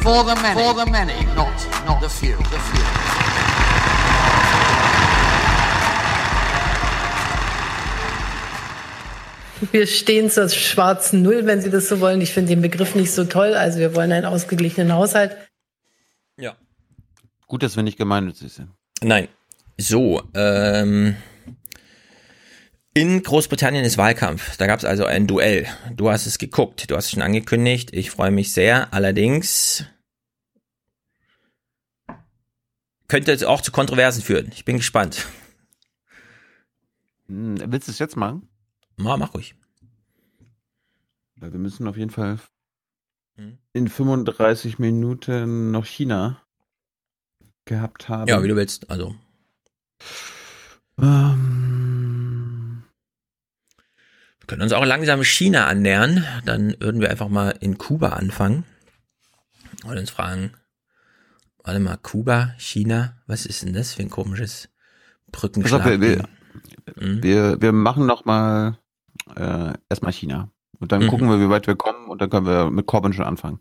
For 0.00 0.24
the 0.24 0.40
many, 0.40 0.60
for 0.60 0.74
the 0.74 0.90
many, 0.90 1.24
not, 1.34 1.48
not 1.86 2.00
the 2.00 2.08
few. 2.08 2.36
The 2.38 2.58
few. 2.58 3.21
Wir 9.70 9.86
stehen 9.86 10.28
zur 10.30 10.48
schwarzen 10.48 11.22
Null, 11.22 11.46
wenn 11.46 11.60
Sie 11.60 11.70
das 11.70 11.88
so 11.88 12.00
wollen. 12.00 12.20
Ich 12.20 12.32
finde 12.32 12.50
den 12.50 12.62
Begriff 12.62 12.94
nicht 12.94 13.12
so 13.12 13.24
toll. 13.24 13.54
Also 13.54 13.78
wir 13.78 13.94
wollen 13.94 14.10
einen 14.10 14.26
ausgeglichenen 14.26 14.92
Haushalt. 14.92 15.36
Ja. 16.36 16.56
Gut, 17.46 17.62
dass 17.62 17.76
wir 17.76 17.82
nicht 17.82 17.98
gemeinnützig 17.98 18.52
sind. 18.52 18.70
Nein. 19.02 19.28
So, 19.78 20.22
ähm, 20.34 21.16
in 22.94 23.22
Großbritannien 23.22 23.84
ist 23.84 23.98
Wahlkampf. 23.98 24.56
Da 24.56 24.66
gab 24.66 24.78
es 24.78 24.84
also 24.84 25.04
ein 25.04 25.26
Duell. 25.26 25.66
Du 25.94 26.10
hast 26.10 26.26
es 26.26 26.38
geguckt, 26.38 26.90
du 26.90 26.96
hast 26.96 27.06
es 27.06 27.10
schon 27.12 27.22
angekündigt. 27.22 27.90
Ich 27.92 28.10
freue 28.10 28.30
mich 28.30 28.52
sehr. 28.52 28.92
Allerdings 28.92 29.84
könnte 33.08 33.32
es 33.32 33.44
auch 33.44 33.60
zu 33.60 33.72
Kontroversen 33.72 34.22
führen. 34.22 34.50
Ich 34.52 34.64
bin 34.64 34.76
gespannt. 34.76 35.26
Hm, 37.28 37.62
willst 37.70 37.88
du 37.88 37.92
es 37.92 37.98
jetzt 37.98 38.16
machen? 38.16 38.48
Na, 38.96 39.16
mach 39.16 39.34
ruhig. 39.34 39.54
Wir 41.36 41.50
müssen 41.50 41.88
auf 41.88 41.96
jeden 41.96 42.10
Fall 42.10 42.38
Hm. 43.36 43.58
in 43.72 43.88
35 43.88 44.78
Minuten 44.78 45.70
noch 45.70 45.86
China 45.86 46.40
gehabt 47.64 48.08
haben. 48.08 48.28
Ja, 48.28 48.42
wie 48.42 48.48
du 48.48 48.56
willst. 48.56 48.90
Also. 48.90 49.14
Ähm, 51.52 52.84
Wir 54.40 54.46
können 54.46 54.62
uns 54.62 54.72
auch 54.72 54.84
langsam 54.84 55.22
China 55.24 55.66
annähern. 55.66 56.24
Dann 56.44 56.76
würden 56.80 57.00
wir 57.00 57.10
einfach 57.10 57.28
mal 57.28 57.50
in 57.60 57.78
Kuba 57.78 58.10
anfangen. 58.10 58.64
Und 59.84 59.96
uns 59.98 60.10
fragen, 60.10 60.52
warte 61.64 61.80
mal, 61.80 61.96
Kuba, 61.96 62.54
China, 62.58 63.16
was 63.26 63.46
ist 63.46 63.62
denn 63.62 63.72
das 63.72 63.94
für 63.94 64.02
ein 64.02 64.10
komisches 64.10 64.66
auf, 64.66 64.72
wir, 65.32 65.40
Brückenschlag? 65.40 66.00
wir, 66.00 66.28
Mhm. 66.96 67.22
wir, 67.22 67.62
wir 67.62 67.72
machen 67.72 68.04
noch 68.06 68.24
mal 68.26 68.78
äh, 69.36 69.72
erstmal 69.88 70.12
China. 70.12 70.48
Und 70.80 70.92
dann 70.92 71.02
Mhm. 71.04 71.08
gucken 71.08 71.28
wir, 71.30 71.40
wie 71.40 71.48
weit 71.50 71.66
wir 71.66 71.76
kommen 71.76 72.08
und 72.08 72.20
dann 72.20 72.30
können 72.30 72.46
wir 72.46 72.70
mit 72.70 72.86
Corbyn 72.86 73.12
schon 73.12 73.24
anfangen. 73.24 73.60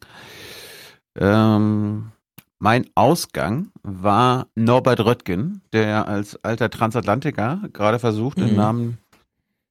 Ähm, 1.15 2.11
mein 2.59 2.85
Ausgang 2.95 3.71
war 3.83 4.47
Norbert 4.55 4.99
Röttgen, 5.01 5.61
der 5.73 6.07
als 6.07 6.41
alter 6.43 6.69
Transatlantiker 6.69 7.61
gerade 7.73 7.99
versucht, 7.99 8.39
im 8.39 8.51
Mhm. 8.51 8.55
Namen 8.55 8.97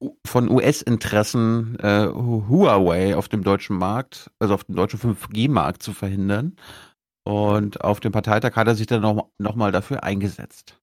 U- 0.01 0.15
von 0.25 0.49
US-Interessen 0.49 1.77
äh, 1.79 2.07
Huawei 2.07 3.15
auf 3.15 3.29
dem 3.29 3.43
deutschen 3.43 3.77
Markt, 3.77 4.31
also 4.39 4.53
auf 4.55 4.63
dem 4.63 4.75
deutschen 4.75 4.99
5G-Markt 4.99 5.83
zu 5.83 5.93
verhindern. 5.93 6.55
Und 7.23 7.81
auf 7.83 7.99
dem 7.99 8.11
Parteitag 8.11 8.55
hat 8.55 8.67
er 8.67 8.73
sich 8.75 8.87
dann 8.87 9.01
noch, 9.01 9.29
noch 9.37 9.55
mal 9.55 9.71
dafür 9.71 10.03
eingesetzt. 10.03 10.80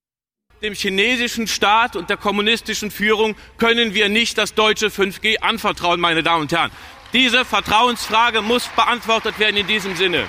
Dem 0.63 0.75
chinesischen 0.75 1.47
Staat 1.47 1.95
und 1.95 2.11
der 2.11 2.17
kommunistischen 2.17 2.91
Führung 2.91 3.37
können 3.59 3.95
wir 3.95 4.09
nicht 4.09 4.39
das 4.39 4.55
deutsche 4.55 4.89
5G 4.89 5.39
anvertrauen, 5.39 6.01
meine 6.01 6.25
Damen 6.25 6.43
und 6.43 6.53
Herren. 6.53 6.73
Diese 7.13 7.45
Vertrauensfrage 7.45 8.43
muss 8.43 8.67
beantwortet 8.69 9.39
werden 9.39 9.57
in 9.57 9.67
diesem 9.67 9.95
Sinne. 9.95 10.27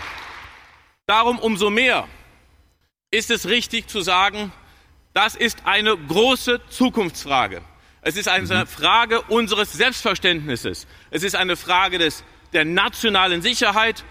Darum 1.07 1.39
umso 1.39 1.71
mehr 1.71 2.07
ist 3.09 3.31
es 3.31 3.47
richtig 3.47 3.87
zu 3.87 4.01
sagen, 4.01 4.51
das 5.13 5.35
ist 5.35 5.65
eine 5.65 5.97
große 5.97 6.61
Zukunftsfrage. 6.69 7.61
Es 8.01 8.15
ist 8.15 8.27
eine 8.27 8.67
Frage 8.67 9.21
unseres 9.23 9.73
Selbstverständnisses. 9.73 10.85
Es 11.09 11.23
ist 11.23 11.35
eine 11.35 11.55
Frage 11.55 11.97
des, 11.97 12.23
der 12.53 12.65
nationalen 12.65 13.41
Sicherheit 13.41 14.05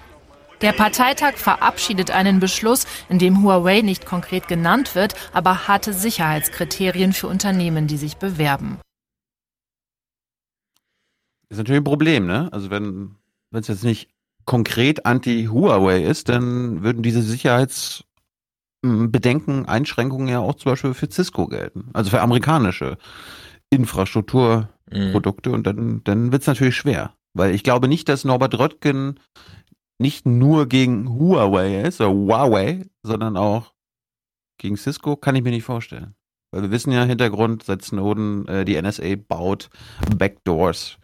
Der 0.61 0.73
Parteitag 0.73 1.37
verabschiedet 1.37 2.11
einen 2.11 2.41
Beschluss, 2.41 2.87
in 3.09 3.19
dem 3.19 3.43
Huawei 3.43 3.83
nicht 3.83 4.07
konkret 4.07 4.49
genannt 4.49 4.95
wird, 4.95 5.15
aber 5.33 5.69
harte 5.69 5.93
Sicherheitskriterien 5.93 7.13
für 7.13 7.29
Unternehmen, 7.29 7.87
die 7.87 7.97
sich 7.97 8.17
bewerben. 8.17 8.79
Ist 11.49 11.59
natürlich 11.59 11.81
ein 11.81 11.85
Problem, 11.85 12.27
ne? 12.27 12.49
Also 12.53 12.71
wenn 12.71 13.17
wenn 13.51 13.61
es 13.61 13.69
jetzt 13.69 13.85
nicht 13.85 14.11
konkret 14.45 15.07
anti-Huawei 15.07 16.03
ist, 16.03 16.29
dann 16.29 16.83
würden 16.83 17.03
diese 17.03 17.23
Sicherheitsbedenken, 17.23 19.67
Einschränkungen 19.67 20.29
ja 20.29 20.41
auch 20.41 20.55
zum 20.55 20.73
Beispiel 20.73 20.95
für 20.95 21.11
Cisco 21.11 21.47
gelten. 21.47 21.91
Also 21.93 22.11
für 22.11 22.21
amerikanische 22.21 22.99
Infrastrukturprodukte 23.71 25.51
und 25.51 25.67
dann, 25.67 26.03
dann 26.05 26.33
wird 26.33 26.43
es 26.43 26.49
natürlich 26.49 26.77
schwer. 26.77 27.15
Weil 27.35 27.55
ich 27.55 27.63
glaube 27.63 27.89
nicht, 27.89 28.09
dass 28.09 28.25
Norbert 28.25 28.59
Röttgen 28.59 29.21
nicht 29.99 30.27
nur 30.27 30.69
gegen 30.69 31.09
Huawei 31.19 31.83
ist 31.83 32.01
oder 32.01 32.11
Huawei, 32.13 32.85
sondern 33.03 33.37
auch 33.37 33.73
gegen 34.59 34.77
Cisco, 34.77 35.17
kann 35.17 35.35
ich 35.37 35.43
mir 35.43 35.51
nicht 35.51 35.65
vorstellen. 35.65 36.15
Weil 36.51 36.63
wir 36.63 36.71
wissen 36.71 36.93
ja 36.93 37.05
Hintergrund, 37.05 37.63
seit 37.65 37.83
Snowden 37.83 38.47
äh, 38.49 38.65
die 38.65 38.81
NSA 38.81 39.17
baut 39.29 39.69
Backdoors 40.17 40.99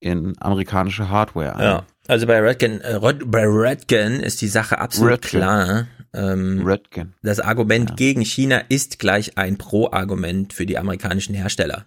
in 0.00 0.34
amerikanische 0.40 1.08
Hardware 1.08 1.56
ein. 1.56 1.62
Ja, 1.64 1.86
also 2.06 2.26
bei 2.26 2.38
Redgen, 2.40 2.80
äh, 2.82 3.00
bei 3.26 3.44
Redgen 3.44 4.20
ist 4.20 4.40
die 4.40 4.46
Sache 4.48 4.78
absolut 4.78 5.12
Redgen. 5.14 5.28
klar. 5.40 5.86
Ähm, 6.14 6.64
Redgen. 6.64 7.14
Das 7.22 7.40
Argument 7.40 7.96
gegen 7.96 8.22
China 8.22 8.58
ist 8.68 8.98
gleich 8.98 9.36
ein 9.36 9.58
Pro-Argument 9.58 10.52
für 10.52 10.64
die 10.64 10.78
amerikanischen 10.78 11.34
Hersteller. 11.34 11.86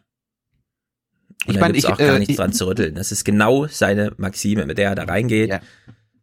Und 1.47 1.55
Ich 1.55 1.59
meine, 1.59 1.75
ich, 1.77 1.87
auch 1.87 1.97
gar 1.97 2.15
äh, 2.15 2.19
nichts 2.19 2.31
ich- 2.31 2.37
dran 2.37 2.53
zu 2.53 2.67
rütteln. 2.67 2.93
Das 2.95 3.11
ist 3.11 3.23
genau 3.23 3.65
seine 3.67 4.11
Maxime, 4.17 4.65
mit 4.65 4.77
der 4.77 4.89
er 4.89 4.95
da 4.95 5.03
reingeht. 5.05 5.49
Ja. 5.49 5.61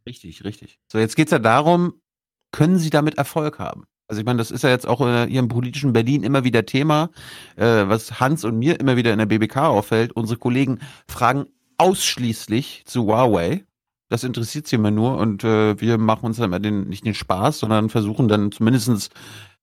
Richtig, 0.09 0.43
richtig. 0.43 0.79
So, 0.91 0.99
jetzt 0.99 1.17
geht's 1.17 1.33
ja 1.33 1.39
darum, 1.39 2.01
können 2.51 2.79
Sie 2.79 2.89
damit 2.89 3.19
Erfolg 3.19 3.59
haben? 3.59 3.85
Also 4.09 4.21
ich 4.21 4.25
meine, 4.25 4.39
das 4.39 4.51
ist 4.51 4.65
ja 4.65 4.71
jetzt 4.71 4.87
auch 4.87 5.03
äh, 5.03 5.27
hier 5.29 5.41
im 5.41 5.49
politischen 5.49 5.93
Berlin 5.93 6.23
immer 6.23 6.45
wieder 6.45 6.65
Thema, 6.65 7.11
äh, 7.57 7.87
was 7.87 8.21
Hans 8.21 8.43
und 8.43 8.59
mir 8.59 8.81
immer 8.81 8.97
wieder 8.97 9.13
in 9.13 9.19
der 9.19 9.27
BBK 9.27 9.59
auffällt. 9.59 10.13
Unsere 10.13 10.39
Kollegen 10.39 10.79
fragen 11.07 11.45
ausschließlich 11.77 12.85
zu 12.87 13.05
Huawei. 13.05 13.67
Das 14.09 14.25
interessiert 14.25 14.67
sie 14.67 14.77
immer 14.77 14.91
nur 14.91 15.19
und 15.19 15.45
äh, 15.45 15.79
wir 15.79 15.99
machen 15.99 16.25
uns 16.25 16.39
dann 16.39 16.47
immer 16.47 16.59
den, 16.59 16.89
nicht 16.89 17.05
den 17.05 17.13
Spaß, 17.13 17.59
sondern 17.59 17.91
versuchen 17.91 18.29
dann 18.29 18.51
zumindestens 18.51 19.11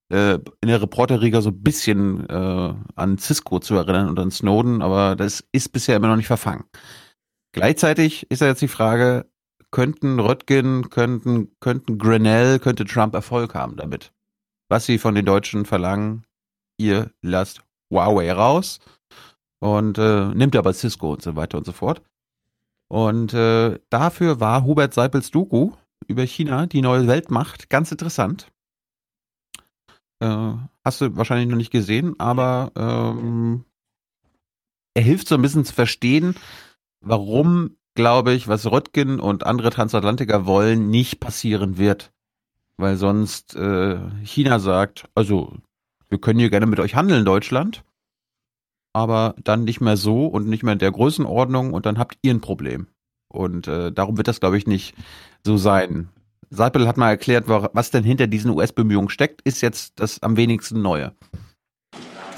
äh, 0.10 0.36
in 0.36 0.68
der 0.68 0.80
Reporterriga 0.80 1.42
so 1.42 1.50
ein 1.50 1.64
bisschen 1.64 2.30
äh, 2.30 2.74
an 2.94 3.18
Cisco 3.18 3.58
zu 3.58 3.74
erinnern 3.74 4.10
und 4.10 4.20
an 4.20 4.30
Snowden, 4.30 4.84
aber 4.84 5.16
das 5.16 5.44
ist 5.52 5.70
bisher 5.70 5.96
immer 5.96 6.10
noch 6.10 6.18
nicht 6.18 6.28
verfangen. 6.28 6.66
Gleichzeitig 7.52 8.30
ist 8.30 8.42
ja 8.42 8.48
jetzt 8.48 8.62
die 8.62 8.68
Frage, 8.68 9.26
könnten 9.76 10.22
Röttgen, 10.22 10.90
könnten, 10.90 11.52
könnten 11.60 11.98
Grenell, 11.98 12.60
könnte 12.60 12.86
Trump 12.86 13.14
Erfolg 13.14 13.56
haben 13.56 13.76
damit? 13.76 14.14
Was 14.70 14.86
sie 14.86 14.98
von 14.98 15.16
den 15.16 15.26
Deutschen 15.26 15.66
verlangen, 15.66 16.26
ihr 16.78 17.12
lasst 17.22 17.62
Huawei 17.92 18.32
raus 18.32 18.80
und 19.60 19.98
äh, 19.98 20.28
nimmt 20.28 20.56
aber 20.56 20.72
Cisco 20.72 21.12
und 21.12 21.22
so 21.22 21.36
weiter 21.36 21.58
und 21.58 21.66
so 21.66 21.74
fort. 21.74 22.02
Und 22.88 23.34
äh, 23.34 23.78
dafür 23.90 24.40
war 24.40 24.64
Hubert 24.64 24.94
Seipels 24.94 25.30
Doku 25.30 25.74
über 26.08 26.24
China, 26.24 26.68
die 26.68 26.82
neue 26.82 27.08
Weltmacht, 27.08 27.70
ganz 27.70 27.92
interessant. 27.92 28.50
Äh, 30.22 30.54
hast 30.86 31.02
du 31.02 31.18
wahrscheinlich 31.18 31.50
noch 31.50 31.58
nicht 31.58 31.72
gesehen, 31.72 32.18
aber 32.18 32.72
ähm, 32.78 33.66
er 34.94 35.04
hilft 35.04 35.28
so 35.28 35.36
ein 35.36 35.42
bisschen 35.42 35.66
zu 35.66 35.74
verstehen, 35.74 36.34
warum, 37.02 37.76
glaube 37.96 38.34
ich, 38.34 38.48
was 38.48 38.70
Röttgen 38.70 39.20
und 39.20 39.46
andere 39.46 39.70
Transatlantiker 39.72 40.46
wollen, 40.46 40.90
nicht 40.90 41.20
passieren 41.20 41.78
wird. 41.78 42.12
Weil 42.78 42.98
sonst 42.98 43.56
äh, 43.56 43.98
China 44.24 44.60
sagt, 44.60 45.06
also 45.16 45.54
wir 46.10 46.20
können 46.20 46.40
hier 46.40 46.50
gerne 46.50 46.66
mit 46.66 46.80
euch 46.80 46.94
handeln, 46.96 47.26
Deutschland, 47.26 47.84
aber 48.94 49.36
dann 49.44 49.64
nicht 49.64 49.82
mehr 49.82 49.98
so 49.98 50.28
und 50.28 50.48
nicht 50.48 50.64
mehr 50.64 50.74
in 50.74 50.80
der 50.80 50.92
Größenordnung 50.92 51.74
und 51.74 51.86
dann 51.86 51.98
habt 51.98 52.18
ihr 52.22 52.34
ein 52.34 52.42
Problem. 52.42 52.88
Und 53.30 53.68
äh, 53.68 53.92
darum 53.92 54.18
wird 54.18 54.28
das, 54.28 54.40
glaube 54.40 54.58
ich, 54.58 54.68
nicht 54.68 54.94
so 55.46 55.58
sein. 55.58 56.10
Seipel 56.50 56.88
hat 56.88 56.98
mal 56.98 57.10
erklärt, 57.10 57.48
wa- 57.48 57.70
was 57.74 57.92
denn 57.92 58.04
hinter 58.04 58.28
diesen 58.28 58.52
US-Bemühungen 58.52 59.10
steckt, 59.10 59.42
ist 59.44 59.62
jetzt 59.62 60.00
das 60.00 60.22
am 60.22 60.38
wenigsten 60.38 60.82
Neue. 60.82 61.14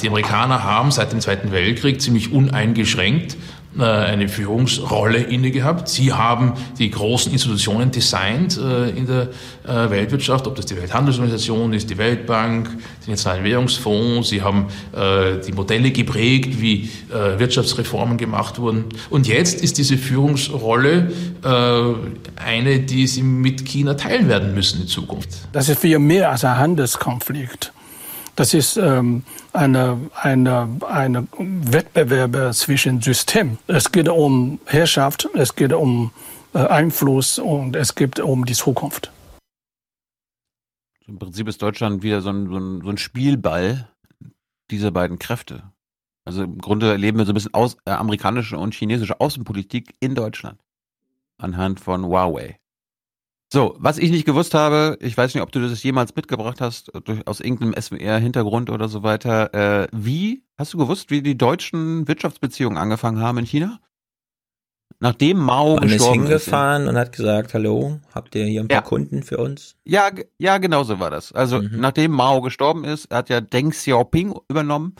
Die 0.01 0.07
Amerikaner 0.09 0.63
haben 0.63 0.91
seit 0.91 1.11
dem 1.11 1.19
Zweiten 1.19 1.51
Weltkrieg 1.51 1.99
ziemlich 1.99 2.31
uneingeschränkt 2.31 3.35
eine 3.83 4.29
Führungsrolle 4.29 5.19
inne 5.19 5.51
gehabt. 5.51 5.89
Sie 5.89 6.13
haben 6.13 6.53
die 6.79 6.89
großen 6.89 7.31
Institutionen 7.31 7.91
designt 7.91 8.57
äh, 8.57 8.89
in 8.89 9.05
der 9.05 9.29
äh, 9.67 9.89
Weltwirtschaft, 9.89 10.47
ob 10.47 10.55
das 10.55 10.65
die 10.65 10.77
Welthandelsorganisation 10.77 11.73
ist, 11.73 11.89
die 11.89 11.97
Weltbank, 11.97 12.69
den 13.05 13.11
Nationalen 13.11 13.43
Währungsfonds. 13.43 14.29
Sie 14.29 14.41
haben 14.41 14.67
die 14.93 15.51
Modelle 15.51 15.91
geprägt, 15.91 16.59
wie 16.61 16.89
Wirtschaftsreformen 17.09 18.17
gemacht 18.17 18.59
wurden. 18.59 18.85
Und 19.09 19.27
jetzt 19.27 19.61
ist 19.61 19.77
diese 19.77 19.97
Führungsrolle 19.97 21.11
eine, 22.35 22.79
die 22.79 23.07
Sie 23.07 23.23
mit 23.23 23.65
China 23.65 23.93
teilen 23.93 24.27
werden 24.27 24.53
müssen 24.53 24.81
in 24.81 24.87
Zukunft. 24.87 25.29
Das 25.51 25.69
ist 25.69 25.79
viel 25.79 25.99
mehr 25.99 26.31
als 26.31 26.43
ein 26.43 26.57
Handelskonflikt. 26.57 27.71
Das 28.37 28.53
ist 28.53 28.77
ähm, 28.77 29.23
eine, 29.51 29.99
eine, 30.13 30.69
eine 30.87 31.27
Wettbewerb 31.39 32.53
zwischen 32.53 33.01
Systemen. 33.01 33.57
Es 33.65 33.91
geht 33.91 34.07
um 34.07 34.59
Herrschaft, 34.67 35.27
es 35.33 35.55
geht 35.55 35.73
um 35.73 36.11
äh, 36.53 36.59
Einfluss 36.59 37.39
und 37.39 37.75
es 37.75 37.95
geht 37.95 38.19
um 38.19 38.45
die 38.45 38.53
Zukunft. 38.53 39.11
Im 41.07 41.17
Prinzip 41.17 41.47
ist 41.47 41.63
Deutschland 41.63 42.03
wieder 42.03 42.21
so 42.21 42.29
ein, 42.29 42.47
so 42.47 42.57
ein, 42.57 42.81
so 42.83 42.89
ein 42.89 42.99
Spielball 42.99 43.89
dieser 44.69 44.91
beiden 44.91 45.17
Kräfte. 45.17 45.63
Also 46.23 46.43
im 46.43 46.59
Grunde 46.59 46.91
erleben 46.91 47.17
wir 47.17 47.25
so 47.25 47.31
ein 47.31 47.35
bisschen 47.35 47.55
aus, 47.55 47.77
äh, 47.85 47.91
amerikanische 47.91 48.59
und 48.59 48.75
chinesische 48.75 49.19
Außenpolitik 49.19 49.95
in 49.99 50.13
Deutschland 50.13 50.61
anhand 51.39 51.79
von 51.79 52.05
Huawei. 52.05 52.59
So, 53.51 53.75
was 53.79 53.97
ich 53.97 54.11
nicht 54.11 54.25
gewusst 54.25 54.53
habe, 54.53 54.97
ich 54.99 55.15
weiß 55.15 55.33
nicht, 55.33 55.41
ob 55.41 55.51
du 55.53 55.61
das 55.61 55.81
jemals 55.81 56.13
mitgebracht 56.15 56.59
hast, 56.59 56.91
durch, 57.05 57.25
aus 57.27 57.39
irgendeinem 57.39 57.75
SWR-Hintergrund 57.81 58.69
oder 58.69 58.89
so 58.89 59.03
weiter. 59.03 59.53
Äh, 59.83 59.87
wie, 59.93 60.43
hast 60.57 60.73
du 60.73 60.77
gewusst, 60.77 61.11
wie 61.11 61.21
die 61.21 61.37
deutschen 61.37 62.07
Wirtschaftsbeziehungen 62.09 62.77
angefangen 62.77 63.21
haben 63.21 63.37
in 63.37 63.45
China? 63.45 63.79
Nachdem 64.99 65.37
Mao 65.37 65.75
Man 65.75 65.87
gestorben 65.87 66.23
ist 66.23 66.45
hingefahren 66.45 66.83
ist, 66.83 66.89
und 66.89 66.97
hat 66.97 67.11
gesagt, 67.15 67.53
hallo, 67.53 67.99
habt 68.13 68.33
ihr 68.35 68.45
hier 68.45 68.61
ein 68.61 68.67
paar 68.67 68.77
Ja. 68.77 68.81
Kunden 68.81 69.23
für 69.23 69.37
uns? 69.37 69.75
Ja, 69.85 70.09
ja, 70.39 70.57
genau 70.57 70.83
so 70.83 70.99
war 70.99 71.11
das. 71.11 71.31
Also 71.31 71.61
Mhm. 71.61 71.69
nachdem 71.79 72.11
Mao 72.11 72.41
gestorben 72.41 72.83
ist, 72.83 73.09
hat 73.13 73.29
ja 73.29 73.39
Deng 73.39 73.69
Xiaoping 73.69 74.33
übernommen 74.49 74.95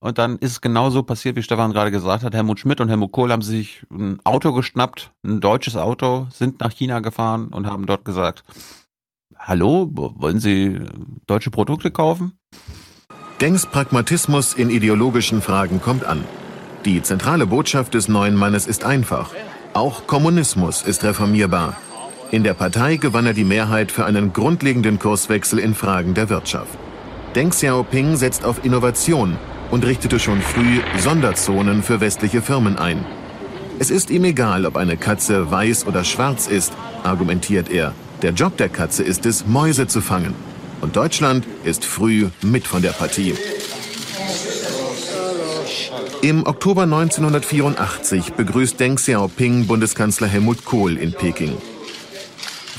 und 0.00 0.18
dann 0.18 0.36
ist 0.38 0.52
es 0.52 0.60
genauso 0.60 1.02
passiert, 1.02 1.36
wie 1.36 1.42
Stefan 1.42 1.72
gerade 1.72 1.90
gesagt 1.90 2.22
hat. 2.24 2.34
Helmut 2.34 2.60
Schmidt 2.60 2.80
und 2.80 2.88
Helmut 2.88 3.12
Kohl 3.12 3.32
haben 3.32 3.42
sich 3.42 3.84
ein 3.90 4.18
Auto 4.24 4.52
geschnappt, 4.52 5.12
ein 5.24 5.40
deutsches 5.40 5.76
Auto, 5.76 6.26
sind 6.32 6.60
nach 6.60 6.72
China 6.72 7.00
gefahren 7.00 7.48
und 7.48 7.66
haben 7.66 7.86
dort 7.86 8.04
gesagt, 8.04 8.44
hallo, 9.36 9.88
wo- 9.92 10.14
wollen 10.16 10.40
Sie 10.40 10.80
deutsche 11.26 11.50
Produkte 11.50 11.90
kaufen? 11.90 12.32
Dengs 13.40 13.66
Pragmatismus 13.66 14.54
in 14.54 14.70
ideologischen 14.70 15.42
Fragen 15.42 15.80
kommt 15.80 16.04
an. 16.04 16.24
Die 16.84 17.02
zentrale 17.02 17.46
Botschaft 17.46 17.94
des 17.94 18.08
neuen 18.08 18.34
Mannes 18.34 18.66
ist 18.66 18.84
einfach. 18.84 19.30
Auch 19.74 20.06
Kommunismus 20.06 20.82
ist 20.82 21.04
reformierbar. 21.04 21.76
In 22.30 22.44
der 22.44 22.54
Partei 22.54 22.96
gewann 22.96 23.26
er 23.26 23.34
die 23.34 23.44
Mehrheit 23.44 23.90
für 23.92 24.04
einen 24.04 24.32
grundlegenden 24.32 24.98
Kurswechsel 24.98 25.58
in 25.58 25.74
Fragen 25.74 26.14
der 26.14 26.28
Wirtschaft. 26.28 26.76
Deng 27.34 27.50
Xiaoping 27.50 28.16
setzt 28.16 28.44
auf 28.44 28.64
Innovation 28.64 29.36
und 29.70 29.84
richtete 29.84 30.18
schon 30.18 30.40
früh 30.40 30.80
Sonderzonen 30.98 31.82
für 31.82 32.00
westliche 32.00 32.42
Firmen 32.42 32.78
ein. 32.78 33.04
Es 33.78 33.90
ist 33.90 34.10
ihm 34.10 34.24
egal, 34.24 34.66
ob 34.66 34.76
eine 34.76 34.96
Katze 34.96 35.50
weiß 35.50 35.86
oder 35.86 36.04
schwarz 36.04 36.46
ist, 36.46 36.72
argumentiert 37.04 37.70
er. 37.70 37.92
Der 38.22 38.32
Job 38.32 38.56
der 38.56 38.68
Katze 38.68 39.04
ist 39.04 39.24
es, 39.26 39.46
Mäuse 39.46 39.86
zu 39.86 40.00
fangen. 40.00 40.34
Und 40.80 40.96
Deutschland 40.96 41.46
ist 41.64 41.84
früh 41.84 42.28
mit 42.42 42.66
von 42.66 42.82
der 42.82 42.90
Partie. 42.90 43.34
Im 46.22 46.46
Oktober 46.46 46.82
1984 46.82 48.32
begrüßt 48.32 48.80
Deng 48.80 48.96
Xiaoping 48.96 49.66
Bundeskanzler 49.66 50.26
Helmut 50.26 50.64
Kohl 50.64 50.96
in 50.96 51.12
Peking. 51.12 51.56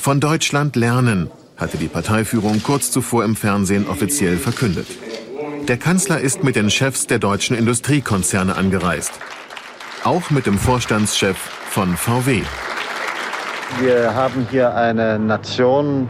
Von 0.02 0.20
Deutschland 0.20 0.76
lernen, 0.76 1.30
hatte 1.56 1.78
die 1.78 1.88
Parteiführung 1.88 2.62
kurz 2.64 2.92
zuvor 2.92 3.24
im 3.24 3.38
Fernsehen 3.38 3.88
offiziell 3.88 4.38
verkündet. 4.38 4.88
Der 5.68 5.78
Kanzler 5.78 6.20
ist 6.20 6.44
mit 6.44 6.56
den 6.56 6.70
Chefs 6.70 7.08
der 7.08 7.20
deutschen 7.20 7.56
Industriekonzerne 7.56 8.56
angereist. 8.56 9.14
Auch 10.04 10.30
mit 10.30 10.46
dem 10.46 10.58
Vorstandschef 10.58 11.38
von 11.38 11.96
VW. 11.96 12.42
Wir 13.80 14.16
haben 14.16 14.48
hier 14.50 14.76
eine 14.76 15.20
Nation 15.20 16.08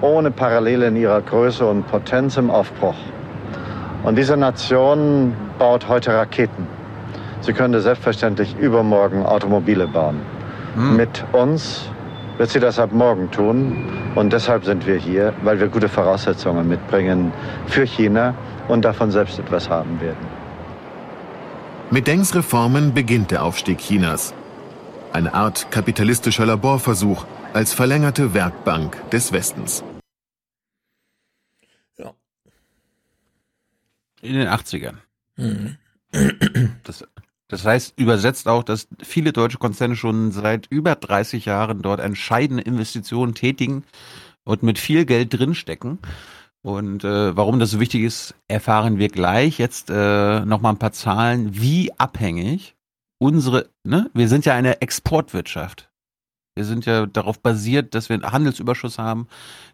ohne 0.00 0.30
Parallele 0.30 0.88
in 0.88 0.96
ihrer 0.96 1.20
Größe 1.20 1.66
und 1.66 1.86
Potenz 1.88 2.36
im 2.36 2.50
Aufbruch. 2.50 2.96
Und 4.02 4.16
diese 4.16 4.36
Nation 4.36 5.34
baut 5.58 5.88
heute 5.88 6.14
Raketen. 6.14 6.66
Sie 7.40 7.52
könnte 7.52 7.80
selbstverständlich 7.80 8.56
übermorgen 8.58 9.24
Automobile 9.24 9.86
bauen. 9.86 10.20
Mit 10.76 11.24
uns 11.32 11.88
wird 12.38 12.50
sie 12.50 12.60
das 12.60 12.78
ab 12.78 12.90
morgen 12.92 13.30
tun. 13.30 13.90
Und 14.14 14.32
deshalb 14.32 14.64
sind 14.64 14.86
wir 14.86 14.96
hier, 14.96 15.32
weil 15.42 15.58
wir 15.60 15.68
gute 15.68 15.88
Voraussetzungen 15.88 16.68
mitbringen 16.68 17.32
für 17.66 17.84
China 17.84 18.34
und 18.68 18.84
davon 18.84 19.10
selbst 19.10 19.38
etwas 19.38 19.68
haben 19.68 20.00
werden. 20.00 20.26
Mit 21.90 22.06
Dengs 22.06 22.34
Reformen 22.34 22.94
beginnt 22.94 23.30
der 23.30 23.44
Aufstieg 23.44 23.78
Chinas. 23.78 24.34
Eine 25.12 25.34
Art 25.34 25.70
kapitalistischer 25.70 26.46
Laborversuch 26.46 27.24
als 27.52 27.72
verlängerte 27.72 28.34
Werkbank 28.34 29.10
des 29.10 29.32
Westens. 29.32 29.84
In 34.24 34.36
den 34.36 34.48
80ern. 34.48 34.94
Mhm. 35.36 35.76
Das, 36.84 37.04
das 37.48 37.66
heißt, 37.66 37.98
übersetzt 37.98 38.48
auch, 38.48 38.64
dass 38.64 38.88
viele 39.02 39.34
deutsche 39.34 39.58
Konzerne 39.58 39.96
schon 39.96 40.32
seit 40.32 40.66
über 40.70 40.94
30 40.94 41.44
Jahren 41.44 41.82
dort 41.82 42.00
entscheidende 42.00 42.62
Investitionen 42.62 43.34
tätigen 43.34 43.84
und 44.44 44.62
mit 44.62 44.78
viel 44.78 45.04
Geld 45.04 45.38
drinstecken. 45.38 45.98
Und 46.64 47.04
äh, 47.04 47.36
warum 47.36 47.58
das 47.58 47.72
so 47.72 47.78
wichtig 47.78 48.02
ist, 48.04 48.34
erfahren 48.48 48.96
wir 48.96 49.10
gleich. 49.10 49.58
Jetzt 49.58 49.90
äh, 49.90 50.40
nochmal 50.46 50.72
ein 50.72 50.78
paar 50.78 50.92
Zahlen, 50.92 51.60
wie 51.60 51.92
abhängig 51.98 52.74
unsere, 53.18 53.68
ne, 53.84 54.10
wir 54.14 54.28
sind 54.28 54.46
ja 54.46 54.54
eine 54.54 54.80
Exportwirtschaft. 54.80 55.90
Wir 56.54 56.64
sind 56.64 56.86
ja 56.86 57.04
darauf 57.04 57.38
basiert, 57.38 57.94
dass 57.94 58.08
wir 58.08 58.14
einen 58.14 58.32
Handelsüberschuss 58.32 58.98
haben, 58.98 59.28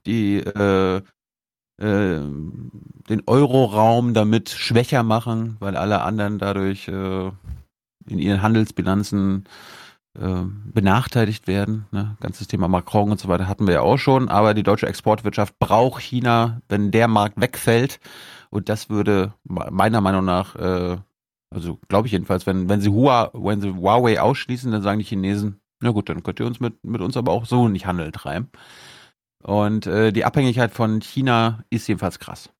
die 0.05 0.39
äh, 0.39 0.97
äh, 0.97 1.03
den 1.79 3.23
Euroraum 3.25 4.13
damit 4.13 4.51
schwächer 4.51 5.05
machen, 5.05 5.59
weil 5.61 5.77
alle 5.77 6.03
anderen 6.03 6.39
dadurch 6.39 6.89
äh, 6.89 7.31
in 8.09 8.19
ihren 8.19 8.43
Handelsbilanzen 8.43 9.45
benachteiligt 10.15 11.47
werden. 11.47 11.87
Ne? 11.93 12.17
Ganzes 12.21 12.49
Thema 12.49 12.67
Macron 12.67 13.13
und 13.13 13.21
so 13.21 13.29
weiter 13.29 13.47
hatten 13.47 13.67
wir 13.67 13.75
ja 13.75 13.81
auch 13.83 13.99
schon, 13.99 14.29
aber 14.29 14.55
die 14.55 14.65
deutsche 14.65 14.89
Exportwirtschaft 14.89 15.59
braucht 15.59 16.03
China, 16.03 16.61
wenn 16.69 16.91
der 16.91 17.07
Markt 17.07 17.41
wegfällt. 17.41 18.01
Und 18.51 18.69
das 18.69 18.91
würde 18.91 19.35
meiner 19.45 20.01
Meinung 20.01 20.25
nach, 20.25 20.57
äh, 20.57 20.97
also 21.51 21.79
glaube 21.89 22.09
ich 22.09 22.13
jedenfalls, 22.13 22.45
wenn, 22.47 22.69
wenn 22.69 22.81
sie 22.81 22.91
Hua, 22.91 23.31
wenn 23.35 23.61
sie 23.61 23.73
Huawei 23.73 24.21
ausschließen, 24.21 24.73
dann 24.73 24.83
sagen 24.83 24.99
die 24.99 25.05
Chinesen, 25.05 25.61
na 25.81 25.91
gut, 25.91 26.09
dann 26.09 26.23
könnt 26.23 26.41
ihr 26.41 26.47
uns 26.47 26.59
mit, 26.59 26.85
mit 26.85 27.01
uns 27.01 27.17
aber 27.17 27.31
auch 27.33 27.47
so 27.47 27.69
nicht 27.69 27.87
Handel 27.87 28.11
treiben. 28.11 28.51
Und 29.43 29.87
äh, 29.87 30.13
die 30.13 30.25
Abhängigkeit 30.25 30.73
von 30.73 31.01
China 31.01 31.65
ist 31.71 31.87
jedenfalls 31.87 32.19
krass. 32.19 32.51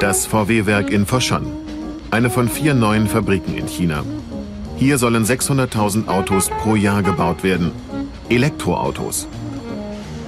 Das 0.00 0.26
VW-Werk 0.26 0.90
in 0.90 1.06
Foshan. 1.06 1.65
Eine 2.10 2.30
von 2.30 2.48
vier 2.48 2.74
neuen 2.74 3.08
Fabriken 3.08 3.56
in 3.56 3.66
China. 3.66 4.04
Hier 4.76 4.96
sollen 4.98 5.24
600.000 5.24 6.06
Autos 6.06 6.50
pro 6.50 6.76
Jahr 6.76 7.02
gebaut 7.02 7.42
werden. 7.42 7.72
Elektroautos. 8.28 9.26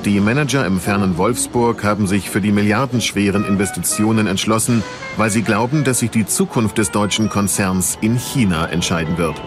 Die 0.05 0.21
Manager 0.21 0.67
im 0.67 0.81
fernen 0.81 1.19
Wolfsburg 1.19 1.85
haben 1.85 2.07
sich 2.07 2.31
für 2.31 2.41
die 2.41 2.51
milliardenschweren 2.51 3.45
Investitionen 3.45 4.27
entschlossen, 4.27 4.83
weil 5.17 5.31
sie 5.31 5.43
glauben, 5.43 5.85
dass 5.85 6.01
sich 6.01 6.11
die 6.11 6.27
Zukunft 6.27 6.79
des 6.79 6.91
deutschen 6.91 7.29
Konzerns 7.29 7.97
in 8.01 8.17
China 8.17 8.67
entscheiden 8.67 9.17
wird. 9.17 9.41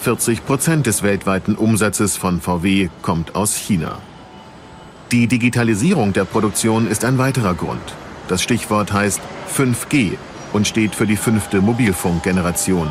40 0.00 0.44
Prozent 0.44 0.86
des 0.86 1.02
weltweiten 1.02 1.54
Umsatzes 1.54 2.16
von 2.16 2.40
VW 2.40 2.88
kommt 3.02 3.34
aus 3.34 3.54
China. 3.54 3.98
Die 5.12 5.26
Digitalisierung 5.26 6.12
der 6.12 6.24
Produktion 6.24 6.86
ist 6.86 7.04
ein 7.04 7.18
weiterer 7.18 7.54
Grund. 7.54 7.94
Das 8.28 8.42
Stichwort 8.42 8.92
heißt 8.92 9.20
5G 9.56 10.18
und 10.52 10.68
steht 10.68 10.94
für 10.94 11.06
die 11.06 11.16
fünfte 11.16 11.60
Mobilfunkgeneration. 11.60 12.88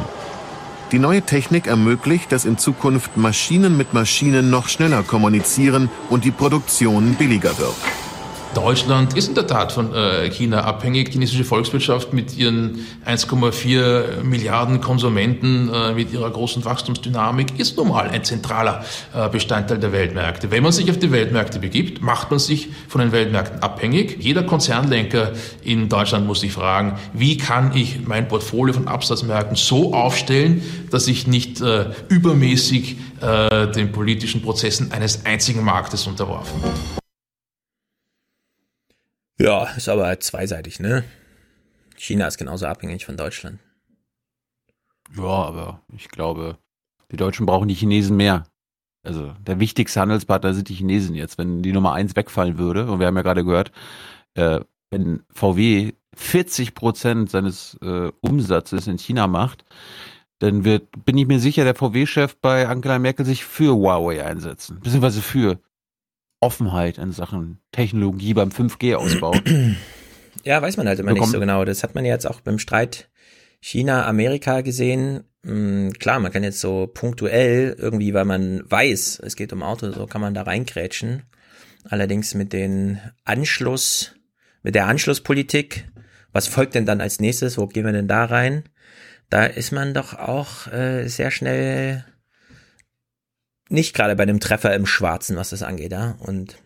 Die 0.92 1.00
neue 1.00 1.22
Technik 1.22 1.68
ermöglicht, 1.68 2.32
dass 2.32 2.46
in 2.46 2.58
Zukunft 2.58 3.18
Maschinen 3.18 3.78
mit 3.78 3.94
Maschinen 3.94 4.50
noch 4.50 4.68
schneller 4.68 5.04
kommunizieren 5.04 5.90
und 6.10 6.26
die 6.26 6.32
Produktion 6.32 7.16
billiger 7.16 7.58
wird. 7.58 7.76
Deutschland 8.58 9.16
ist 9.16 9.28
in 9.28 9.36
der 9.36 9.46
Tat 9.46 9.72
von 9.72 9.94
äh, 9.94 10.32
China 10.32 10.64
abhängig. 10.64 11.10
Die 11.10 11.12
chinesische 11.12 11.44
Volkswirtschaft 11.44 12.12
mit 12.12 12.36
ihren 12.36 12.88
1,4 13.06 14.24
Milliarden 14.24 14.82
Konsumenten, 14.82 15.70
äh, 15.72 15.94
mit 15.94 16.12
ihrer 16.12 16.32
großen 16.32 16.66
Wachstumsdynamik 16.66 17.60
ist 17.60 17.78
nun 17.78 17.90
mal 17.90 18.10
ein 18.10 18.24
zentraler 18.24 18.84
äh, 19.14 19.30
Bestandteil 19.30 19.78
der 19.78 19.92
Weltmärkte. 19.92 20.50
Wenn 20.50 20.64
man 20.64 20.72
sich 20.72 20.90
auf 20.90 20.98
die 20.98 21.12
Weltmärkte 21.12 21.60
begibt, 21.60 22.02
macht 22.02 22.32
man 22.32 22.40
sich 22.40 22.70
von 22.88 23.00
den 23.00 23.12
Weltmärkten 23.12 23.62
abhängig. 23.62 24.18
Jeder 24.22 24.42
Konzernlenker 24.42 25.34
in 25.64 25.88
Deutschland 25.88 26.26
muss 26.26 26.40
sich 26.40 26.52
fragen, 26.52 26.98
wie 27.14 27.38
kann 27.38 27.76
ich 27.76 28.08
mein 28.08 28.28
Portfolio 28.28 28.74
von 28.74 28.88
Absatzmärkten 28.88 29.56
so 29.56 29.94
aufstellen, 29.94 30.64
dass 30.90 31.08
ich 31.08 31.28
nicht 31.28 31.62
übermäßig 32.10 32.98
den 33.76 33.92
politischen 33.92 34.42
Prozessen 34.42 34.92
eines 34.92 35.26
einzigen 35.26 35.64
Marktes 35.64 36.08
unterworfen 36.08 36.62
bin. 36.62 37.07
Ja, 39.40 39.66
ist 39.76 39.90
aber 39.90 40.20
zweiseitig, 40.20 40.80
ne? 40.80 41.04
China 41.96 42.28
ist 42.28 42.38
genauso 42.38 42.66
abhängig 42.66 43.06
von 43.06 43.18
Deutschland. 43.18 43.60
Ja, 45.16 45.24
aber 45.24 45.82
ich 45.96 46.10
glaube, 46.10 46.58
die 47.12 47.18
Deutschen 47.18 47.46
brauchen 47.46 47.68
die 47.68 47.76
Chinesen 47.76 48.18
mehr. 48.18 48.46
Also 49.04 49.34
der 49.40 49.60
wichtigste 49.60 50.02
Handelspartner 50.02 50.54
sind 50.54 50.70
die 50.70 50.74
Chinesen 50.74 51.16
jetzt. 51.16 51.38
Wenn 51.38 51.62
die 51.62 51.72
Nummer 51.72 51.94
eins 51.94 52.16
wegfallen 52.16 52.58
würde, 52.58 52.92
und 52.92 53.00
wir 53.00 53.08
haben 53.08 53.16
ja 53.16 53.22
gerade 53.22 53.46
gehört, 53.46 53.72
äh, 54.34 54.60
wenn 54.90 55.24
VW 55.30 55.94
40 56.16 56.74
Prozent 56.74 57.30
seines 57.30 57.78
äh, 57.82 58.12
Umsatzes 58.22 58.88
in 58.88 58.98
China 58.98 59.28
macht, 59.28 59.64
dann 60.40 60.66
wird, 60.66 61.06
bin 61.06 61.18
ich 61.18 61.28
mir 61.28 61.40
sicher, 61.40 61.64
der 61.64 61.76
VW-Chef 61.76 62.36
bei 62.38 62.68
Angela 62.68 63.00
Merkel 63.00 63.26
sich 63.26 63.44
für 63.44 63.74
Huawei 63.74 64.24
einsetzen, 64.24 64.80
beziehungsweise 64.82 65.22
für 65.22 65.60
Offenheit 66.40 66.98
in 66.98 67.12
Sachen 67.12 67.60
Technologie 67.72 68.34
beim 68.34 68.50
5G-Ausbau. 68.50 69.34
Ja, 70.44 70.62
weiß 70.62 70.78
man 70.78 70.88
halt 70.88 71.00
immer 71.00 71.14
nicht 71.14 71.26
so 71.26 71.40
genau. 71.40 71.66
Das 71.66 71.84
hat 71.84 71.96
man 71.96 72.06
jetzt 72.06 72.26
auch 72.26 72.42
beim 72.42 72.60
Streit 72.60 73.10
China-Amerika 73.60 74.62
gesehen. 74.62 75.24
Hm, 75.44 75.94
klar, 75.94 76.20
man 76.20 76.32
kann 76.32 76.44
jetzt 76.44 76.60
so 76.60 76.88
punktuell 76.88 77.76
irgendwie, 77.78 78.14
weil 78.14 78.26
man 78.26 78.64
weiß, 78.70 79.22
es 79.26 79.36
geht 79.36 79.52
um 79.52 79.64
Auto, 79.64 79.92
so 79.92 80.06
kann 80.06 80.22
man 80.22 80.34
da 80.34 80.44
reinkrätschen. 80.44 81.24
Allerdings 81.84 82.34
mit 82.34 82.54
den 82.54 83.00
Anschluss, 83.24 84.16
mit 84.64 84.76
der 84.76 84.88
Anschlusspolitik, 84.88 85.88
was 86.32 86.48
folgt 86.48 86.76
denn 86.76 86.86
dann 86.86 87.02
als 87.02 87.20
nächstes? 87.20 87.58
Wo 87.58 87.68
gehen 87.68 87.86
wir 87.86 87.94
denn 87.94 88.08
da 88.08 88.26
rein? 88.26 88.64
Da 89.30 89.46
ist 89.46 89.72
man 89.72 89.94
doch 89.94 90.14
auch 90.14 90.68
äh, 90.72 91.08
sehr 91.08 91.32
schnell 91.32 92.06
nicht 93.70 93.94
gerade 93.94 94.16
bei 94.16 94.24
einem 94.24 94.40
Treffer 94.40 94.74
im 94.76 94.86
Schwarzen, 94.86 95.36
was 95.36 95.50
das 95.50 95.64
angeht, 95.64 95.92
ja. 95.92 96.16
Und 96.20 96.58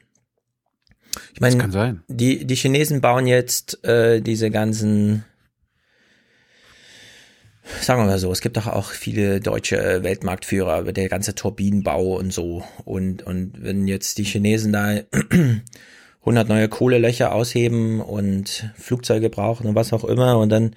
ich 1.34 1.41
meine, 1.41 1.58
die 2.08 2.45
die 2.45 2.56
Chinesen 2.56 3.02
bauen 3.02 3.28
jetzt 3.28 3.84
äh, 3.84 4.22
diese 4.22 4.49
ganzen, 4.49 5.26
sagen 7.82 8.02
wir 8.02 8.06
mal 8.06 8.20
so, 8.20 8.32
es 8.32 8.41
gibt 8.41 8.58
doch 8.58 8.68
auch 8.68 8.91
viele 8.91 9.39
deutsche 9.39 9.78
äh, 9.78 10.04
Weltmarktführer, 10.04 10.84
der 10.91 11.10
ganze 11.10 11.36
Turbinenbau 11.36 12.18
und 12.18 12.32
so. 12.32 12.64
Und 12.86 13.24
und 13.24 13.54
wenn 13.62 13.88
jetzt 13.88 14.18
die 14.18 14.24
Chinesen 14.24 14.72
da 14.72 15.02
100 16.22 16.47
neue 16.47 16.70
Kohlelöcher 16.70 17.34
ausheben 17.34 17.99
und 17.99 18.72
Flugzeuge 18.78 19.30
brauchen 19.30 19.68
und 19.68 19.76
was 19.76 19.91
auch 19.91 20.04
immer 20.04 20.38
und 20.38 20.49
dann 20.49 20.76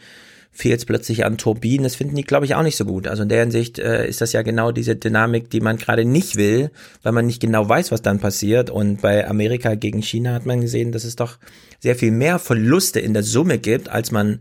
fehlt 0.54 0.78
es 0.78 0.86
plötzlich 0.86 1.24
an 1.24 1.36
Turbinen. 1.36 1.82
Das 1.82 1.96
finden 1.96 2.14
die, 2.14 2.22
glaube 2.22 2.46
ich, 2.46 2.54
auch 2.54 2.62
nicht 2.62 2.76
so 2.76 2.84
gut. 2.84 3.08
Also 3.08 3.24
in 3.24 3.28
der 3.28 3.40
Hinsicht 3.40 3.78
äh, 3.78 4.08
ist 4.08 4.20
das 4.20 4.32
ja 4.32 4.42
genau 4.42 4.70
diese 4.70 4.94
Dynamik, 4.94 5.50
die 5.50 5.60
man 5.60 5.76
gerade 5.76 6.04
nicht 6.04 6.36
will, 6.36 6.70
weil 7.02 7.12
man 7.12 7.26
nicht 7.26 7.42
genau 7.42 7.68
weiß, 7.68 7.90
was 7.90 8.02
dann 8.02 8.20
passiert. 8.20 8.70
Und 8.70 9.02
bei 9.02 9.28
Amerika 9.28 9.74
gegen 9.74 10.00
China 10.00 10.32
hat 10.32 10.46
man 10.46 10.60
gesehen, 10.60 10.92
dass 10.92 11.04
es 11.04 11.16
doch 11.16 11.38
sehr 11.80 11.96
viel 11.96 12.12
mehr 12.12 12.38
Verluste 12.38 13.00
in 13.00 13.12
der 13.12 13.24
Summe 13.24 13.58
gibt, 13.58 13.88
als 13.88 14.12
man 14.12 14.40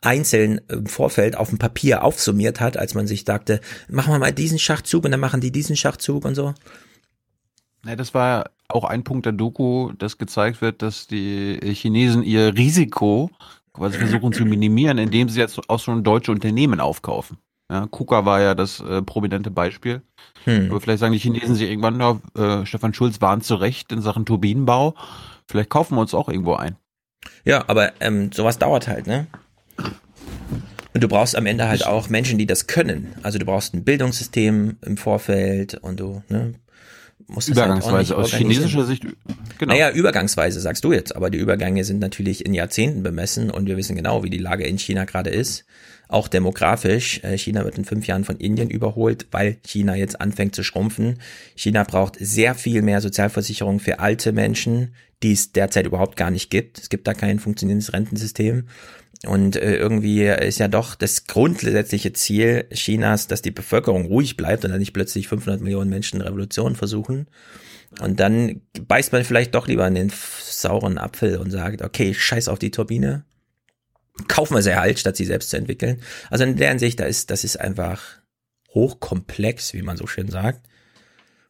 einzeln 0.00 0.60
im 0.68 0.86
Vorfeld 0.86 1.36
auf 1.36 1.50
dem 1.50 1.58
Papier 1.58 2.02
aufsummiert 2.02 2.60
hat, 2.60 2.76
als 2.76 2.94
man 2.94 3.06
sich 3.06 3.24
dachte, 3.24 3.60
machen 3.88 4.12
wir 4.12 4.18
mal 4.18 4.32
diesen 4.32 4.58
Schachzug 4.58 5.04
und 5.04 5.12
dann 5.12 5.20
machen 5.20 5.40
die 5.40 5.52
diesen 5.52 5.76
Schachzug 5.76 6.24
und 6.24 6.34
so. 6.34 6.54
Ja, 7.86 7.94
das 7.94 8.12
war 8.14 8.50
auch 8.68 8.84
ein 8.84 9.04
Punkt 9.04 9.26
der 9.26 9.32
Doku, 9.32 9.92
dass 9.92 10.18
gezeigt 10.18 10.60
wird, 10.60 10.82
dass 10.82 11.06
die 11.06 11.58
Chinesen 11.72 12.24
ihr 12.24 12.56
Risiko 12.56 13.30
quasi 13.72 13.98
versuchen 13.98 14.32
zu 14.32 14.44
minimieren, 14.44 14.98
indem 14.98 15.28
sie 15.28 15.40
jetzt 15.40 15.60
auch 15.68 15.80
schon 15.80 16.04
deutsche 16.04 16.32
Unternehmen 16.32 16.80
aufkaufen. 16.80 17.38
Ja, 17.70 17.86
KUKA 17.86 18.26
war 18.26 18.40
ja 18.40 18.54
das 18.54 18.80
äh, 18.80 19.00
prominente 19.00 19.50
Beispiel. 19.50 20.02
Hm. 20.44 20.70
Aber 20.70 20.80
vielleicht 20.80 21.00
sagen 21.00 21.12
die 21.12 21.18
Chinesen 21.18 21.54
sich 21.54 21.70
irgendwann, 21.70 21.98
ja, 22.00 22.20
äh, 22.36 22.66
Stefan 22.66 22.92
Schulz 22.92 23.20
warnt 23.20 23.44
zu 23.44 23.54
Recht 23.54 23.92
in 23.92 24.02
Sachen 24.02 24.26
Turbinenbau. 24.26 24.94
Vielleicht 25.48 25.70
kaufen 25.70 25.96
wir 25.96 26.02
uns 26.02 26.12
auch 26.12 26.28
irgendwo 26.28 26.54
ein. 26.54 26.76
Ja, 27.44 27.64
aber 27.68 27.92
ähm, 28.00 28.30
sowas 28.32 28.58
dauert 28.58 28.88
halt, 28.88 29.06
ne? 29.06 29.26
Und 30.94 31.02
du 31.02 31.08
brauchst 31.08 31.36
am 31.36 31.46
Ende 31.46 31.68
halt 31.68 31.86
auch 31.86 32.10
Menschen, 32.10 32.38
die 32.38 32.46
das 32.46 32.66
können. 32.66 33.14
Also 33.22 33.38
du 33.38 33.46
brauchst 33.46 33.72
ein 33.72 33.84
Bildungssystem 33.84 34.76
im 34.82 34.96
Vorfeld 34.98 35.74
und 35.74 36.00
du 36.00 36.22
ne, 36.28 36.52
muss 37.28 37.46
halt 37.46 37.56
Übergangsweise, 37.56 38.16
halt 38.16 38.24
aus 38.24 38.32
chinesischer 38.32 38.84
Sicht, 38.84 39.04
genau. 39.58 39.72
Naja, 39.72 39.90
übergangsweise 39.90 40.60
sagst 40.60 40.84
du 40.84 40.92
jetzt, 40.92 41.14
aber 41.14 41.30
die 41.30 41.38
Übergänge 41.38 41.84
sind 41.84 41.98
natürlich 41.98 42.44
in 42.44 42.54
Jahrzehnten 42.54 43.02
bemessen 43.02 43.50
und 43.50 43.66
wir 43.66 43.76
wissen 43.76 43.96
genau, 43.96 44.22
wie 44.22 44.30
die 44.30 44.38
Lage 44.38 44.64
in 44.64 44.78
China 44.78 45.04
gerade 45.04 45.30
ist. 45.30 45.64
Auch 46.08 46.28
demografisch. 46.28 47.20
Äh, 47.22 47.38
China 47.38 47.64
wird 47.64 47.78
in 47.78 47.86
fünf 47.86 48.06
Jahren 48.06 48.24
von 48.24 48.36
Indien 48.36 48.68
überholt, 48.68 49.26
weil 49.30 49.56
China 49.64 49.96
jetzt 49.96 50.20
anfängt 50.20 50.54
zu 50.54 50.62
schrumpfen. 50.62 51.18
China 51.54 51.84
braucht 51.84 52.16
sehr 52.20 52.54
viel 52.54 52.82
mehr 52.82 53.00
Sozialversicherung 53.00 53.80
für 53.80 53.98
alte 53.98 54.32
Menschen, 54.32 54.94
die 55.22 55.32
es 55.32 55.52
derzeit 55.52 55.86
überhaupt 55.86 56.16
gar 56.16 56.30
nicht 56.30 56.50
gibt. 56.50 56.78
Es 56.78 56.90
gibt 56.90 57.06
da 57.06 57.14
kein 57.14 57.38
funktionierendes 57.38 57.94
Rentensystem. 57.94 58.68
Und 59.26 59.56
äh, 59.56 59.76
irgendwie 59.76 60.24
ist 60.24 60.58
ja 60.58 60.68
doch 60.68 60.96
das 60.96 61.26
grundsätzliche 61.26 62.12
Ziel 62.12 62.66
Chinas, 62.72 63.28
dass 63.28 63.40
die 63.40 63.52
Bevölkerung 63.52 64.06
ruhig 64.06 64.36
bleibt 64.36 64.64
und 64.64 64.72
dann 64.72 64.80
nicht 64.80 64.92
plötzlich 64.92 65.28
500 65.28 65.60
Millionen 65.60 65.90
Menschen 65.90 66.20
Revolution 66.20 66.74
versuchen. 66.74 67.28
Und 68.00 68.20
dann 68.20 68.62
beißt 68.80 69.12
man 69.12 69.24
vielleicht 69.24 69.54
doch 69.54 69.68
lieber 69.68 69.86
in 69.86 69.94
den 69.94 70.12
sauren 70.40 70.98
Apfel 70.98 71.36
und 71.36 71.50
sagt, 71.50 71.82
okay, 71.82 72.14
scheiß 72.14 72.48
auf 72.48 72.58
die 72.58 72.70
Turbine. 72.70 73.24
Kaufen 74.28 74.54
wir 74.54 74.62
sie 74.62 74.76
halt, 74.76 74.98
statt 74.98 75.16
sie 75.16 75.24
selbst 75.24 75.50
zu 75.50 75.56
entwickeln. 75.56 76.02
Also 76.30 76.44
in 76.44 76.56
der 76.56 76.70
Hinsicht, 76.70 76.98
da 77.00 77.04
ist, 77.04 77.30
das 77.30 77.44
ist 77.44 77.60
einfach 77.60 78.02
hochkomplex, 78.74 79.74
wie 79.74 79.82
man 79.82 79.96
so 79.96 80.06
schön 80.06 80.28
sagt. 80.28 80.66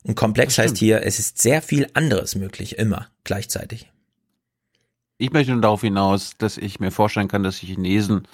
Und 0.02 0.16
komplex 0.16 0.58
heißt 0.58 0.76
hier, 0.76 1.04
es 1.04 1.18
ist 1.18 1.40
sehr 1.40 1.62
viel 1.62 1.86
anderes 1.94 2.34
möglich, 2.34 2.78
immer 2.78 3.08
gleichzeitig. 3.24 3.91
Ich 5.22 5.32
möchte 5.32 5.52
nur 5.52 5.60
darauf 5.60 5.82
hinaus, 5.82 6.36
dass 6.36 6.58
ich 6.58 6.80
mir 6.80 6.90
vorstellen 6.90 7.28
kann, 7.28 7.44
dass 7.44 7.60
die 7.60 7.66
Chinesen 7.66 8.26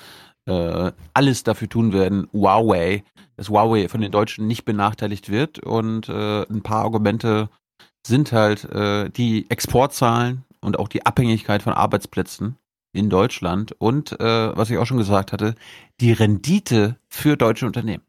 äh, 0.46 0.90
alles 1.12 1.42
dafür 1.42 1.68
tun 1.68 1.92
werden, 1.92 2.28
Huawei, 2.32 3.04
dass 3.36 3.50
Huawei 3.50 3.90
von 3.90 4.00
den 4.00 4.10
Deutschen 4.10 4.46
nicht 4.46 4.64
benachteiligt 4.64 5.28
wird. 5.28 5.58
Und 5.58 6.08
äh, 6.08 6.44
ein 6.48 6.62
paar 6.62 6.84
Argumente 6.84 7.50
sind 8.06 8.32
halt 8.32 8.64
äh, 8.72 9.10
die 9.10 9.50
Exportzahlen 9.50 10.46
und 10.62 10.78
auch 10.78 10.88
die 10.88 11.04
Abhängigkeit 11.04 11.62
von 11.62 11.74
Arbeitsplätzen 11.74 12.56
in 12.94 13.10
Deutschland 13.10 13.72
und, 13.72 14.18
äh, 14.18 14.56
was 14.56 14.70
ich 14.70 14.78
auch 14.78 14.86
schon 14.86 14.96
gesagt 14.96 15.32
hatte, 15.32 15.56
die 16.00 16.12
Rendite 16.12 16.96
für 17.10 17.36
deutsche 17.36 17.66
Unternehmen. 17.66 18.02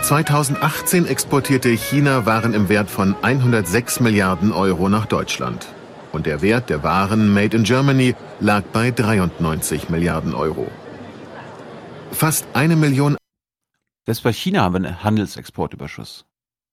2018 0.00 1.04
exportierte 1.04 1.68
China 1.68 2.24
Waren 2.24 2.54
im 2.54 2.70
Wert 2.70 2.88
von 2.88 3.14
106 3.20 4.00
Milliarden 4.00 4.50
Euro 4.50 4.88
nach 4.88 5.04
Deutschland 5.04 5.68
und 6.12 6.26
der 6.26 6.42
Wert 6.42 6.70
der 6.70 6.82
Waren 6.82 7.32
Made 7.32 7.56
in 7.56 7.64
Germany 7.64 8.14
lag 8.40 8.62
bei 8.72 8.90
93 8.90 9.88
Milliarden 9.88 10.34
Euro. 10.34 10.70
Fast 12.12 12.46
eine 12.54 12.76
Million 12.76 13.16
Selbst 14.06 14.22
bei 14.22 14.32
China 14.32 14.62
haben 14.62 14.74
wir 14.74 14.88
einen 14.88 15.04
Handelsexportüberschuss. 15.04 16.24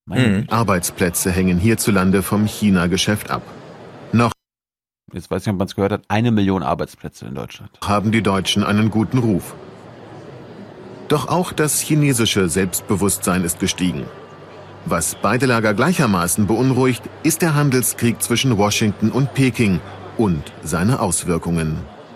Mhm. 0.08 0.46
Arbeitsplätze 0.50 1.32
hängen 1.32 1.60
hierzulande 1.60 2.24
vom 2.24 2.46
China-Geschäft 2.46 3.30
ab. 3.30 3.44
Noch 4.14 4.32
Jetzt 5.14 5.32
weiß 5.32 5.44
ich 5.44 5.48
nicht, 5.48 5.54
ob 5.54 5.60
man 5.60 5.68
es 5.68 5.76
gehört 5.76 5.92
hat, 5.92 6.04
eine 6.08 6.32
Million 6.32 6.64
Arbeitsplätze 6.64 7.26
in 7.26 7.36
Deutschland. 7.36 7.72
Haben 7.82 8.12
die 8.12 8.22
Deutschen 8.22 8.64
einen 8.64 8.90
guten 8.90 9.20
Ruf. 9.20 9.56
Doch 11.08 11.30
auch 11.30 11.54
das 11.54 11.80
chinesische 11.80 12.50
Selbstbewusstsein 12.50 13.44
ist 13.46 13.60
gestiegen. 13.60 14.06
Was 14.90 15.18
beide 15.22 15.48
Lager 15.48 15.74
gleichermaßen 15.74 16.48
beunruhigt, 16.48 17.04
ist 17.22 17.42
der 17.42 17.56
Handelskrieg 17.56 18.22
zwischen 18.22 18.58
Washington 18.58 19.12
und 19.12 19.34
Peking 19.34 19.82
und 20.18 20.44
seine 20.64 21.02
Auswirkungen. 21.02 21.76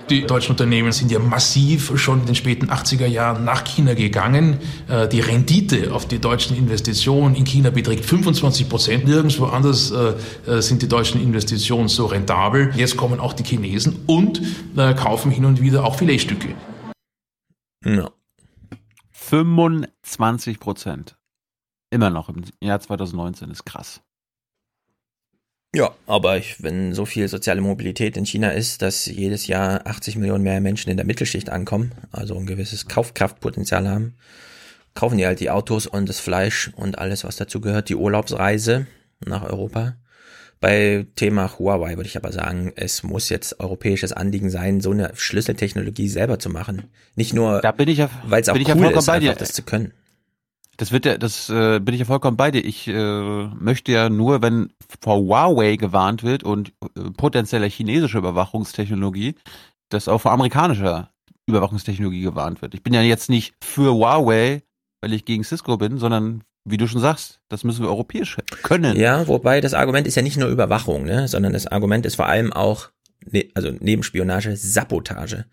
Die 0.10 0.26
deutschen 0.26 0.52
Unternehmen 0.52 0.94
sind 0.94 1.12
ja 1.12 1.20
massiv 1.20 1.92
schon 2.00 2.22
in 2.22 2.28
den 2.28 2.36
späten 2.36 2.70
80er 2.70 3.08
Jahren 3.08 3.44
nach 3.44 3.66
China 3.66 3.94
gegangen. 3.94 4.58
Äh, 4.88 5.10
die 5.10 5.20
Rendite 5.20 5.94
auf 5.94 6.08
die 6.08 6.20
deutschen 6.20 6.56
Investitionen 6.56 7.36
in 7.36 7.44
China 7.44 7.72
beträgt 7.72 8.06
25 8.06 8.70
Prozent. 8.70 9.06
Nirgendwo 9.06 9.48
anders 9.48 9.92
äh, 9.92 10.14
äh, 10.50 10.62
sind 10.62 10.82
die 10.82 10.88
deutschen 10.88 11.22
Investitionen 11.22 11.90
so 11.90 12.06
rentabel. 12.06 12.72
Jetzt 12.78 12.96
kommen 12.96 13.20
auch 13.20 13.34
die 13.34 13.44
Chinesen 13.44 14.00
und 14.08 14.42
kaufen 14.96 15.30
hin 15.30 15.44
und 15.44 15.62
wieder 15.62 15.84
auch 15.84 15.96
Filetstücke. 15.96 16.56
Ja. 17.84 18.12
25 19.12 20.60
Prozent. 20.62 21.18
Immer 21.92 22.10
noch 22.10 22.30
im 22.30 22.44
Jahr 22.62 22.80
2019 22.80 23.52
ist 23.52 23.66
krass. 23.66 24.02
Ja, 25.74 25.92
aber 26.06 26.38
ich, 26.38 26.62
wenn 26.64 26.94
so 26.94 27.06
viel 27.06 27.28
soziale 27.28 27.62
Mobilität 27.62 28.18
in 28.18 28.26
China 28.26 28.50
ist, 28.50 28.82
dass 28.82 29.06
jedes 29.06 29.48
Jahr 29.48 29.86
80 29.86 30.18
Millionen 30.18 30.44
mehr 30.44 30.60
Menschen 30.60 30.90
in 30.90 30.98
der 30.98 31.06
Mittelschicht 31.06 31.50
ankommen, 31.50 31.94
also 32.12 32.36
ein 32.38 32.46
gewisses 32.46 32.88
Kaufkraftpotenzial 32.88 33.88
haben, 33.88 34.16
kaufen 34.96 35.18
die 35.18 35.26
halt 35.26 35.40
die 35.40 35.50
Autos 35.50 35.88
und 35.88 36.10
das 36.10 36.20
Fleisch 36.20 36.72
und 36.76 36.98
alles, 36.98 37.24
was 37.24 37.38
dazu 37.38 37.62
gehört, 37.62 37.88
die 37.88 37.96
Urlaubsreise 37.96 38.88
nach 39.26 39.44
Europa. 39.44 39.96
Bei 40.60 41.08
Thema 41.16 41.58
Huawei 41.58 41.96
würde 41.96 42.08
ich 42.08 42.18
aber 42.18 42.32
sagen, 42.32 42.72
es 42.76 43.02
muss 43.02 43.30
jetzt 43.30 43.60
europäisches 43.60 44.14
Anliegen 44.14 44.50
sein, 44.50 44.80
so 44.80 44.92
eine 44.92 45.12
Schlüsseltechnologie 45.16 46.08
selber 46.08 46.38
zu 46.38 46.50
machen. 46.50 46.84
Nicht 47.16 47.34
nur, 47.34 47.62
weil 48.26 48.42
es 48.42 48.50
auch 48.50 48.56
cool 48.56 48.62
ist, 48.62 49.10
einfach 49.10 49.36
das 49.38 49.54
zu 49.54 49.64
können. 49.64 49.94
Das 50.78 50.92
wird 50.92 51.06
ja, 51.06 51.18
das 51.18 51.50
äh, 51.50 51.80
bin 51.80 51.94
ich 51.94 52.00
ja 52.00 52.06
vollkommen 52.06 52.38
bei 52.38 52.50
dir. 52.50 52.64
Ich 52.64 52.88
äh, 52.88 52.94
möchte 52.94 53.92
ja 53.92 54.10
nur, 54.10 54.42
wenn 54.42 54.72
vor 55.02 55.18
Huawei 55.18 55.76
gewarnt 55.76 56.24
wird 56.24 56.44
und 56.44 56.70
äh, 56.96 57.12
potenzieller 57.12 57.68
chinesischer 57.68 58.20
Überwachungstechnologie, 58.20 59.36
dass 59.90 60.08
auch 60.08 60.20
vor 60.20 60.32
amerikanischer 60.32 61.12
Überwachungstechnologie 61.46 62.22
gewarnt 62.22 62.62
wird. 62.62 62.74
Ich 62.74 62.84
bin 62.84 62.94
ja 62.94 63.02
jetzt 63.02 63.30
nicht 63.30 63.54
für 63.62 63.94
Huawei, 63.94 64.64
weil 65.02 65.14
ich 65.14 65.26
gegen 65.26 65.44
Cisco 65.44 65.78
bin, 65.78 65.98
sondern 65.98 66.44
wie 66.64 66.78
du 66.78 66.88
schon 66.88 67.02
sagst, 67.02 67.40
das 67.50 67.64
müssen 67.64 67.84
wir 67.84 67.90
europäisch 67.90 68.38
können. 68.64 68.96
Ja, 68.96 69.28
wobei 69.28 69.62
das 69.62 69.74
Argument 69.74 70.08
ist 70.08 70.16
ja 70.16 70.22
nicht 70.22 70.38
nur 70.38 70.50
Überwachung, 70.50 71.06
ne, 71.06 71.28
sondern 71.28 71.54
das 71.54 71.68
Argument 71.68 72.06
ist 72.06 72.16
vor 72.16 72.28
allem 72.28 72.54
auch, 72.54 72.90
ne, 73.26 73.50
also 73.56 73.72
neben 73.80 74.04
Spionage, 74.04 74.56
Sabotage. 74.56 75.46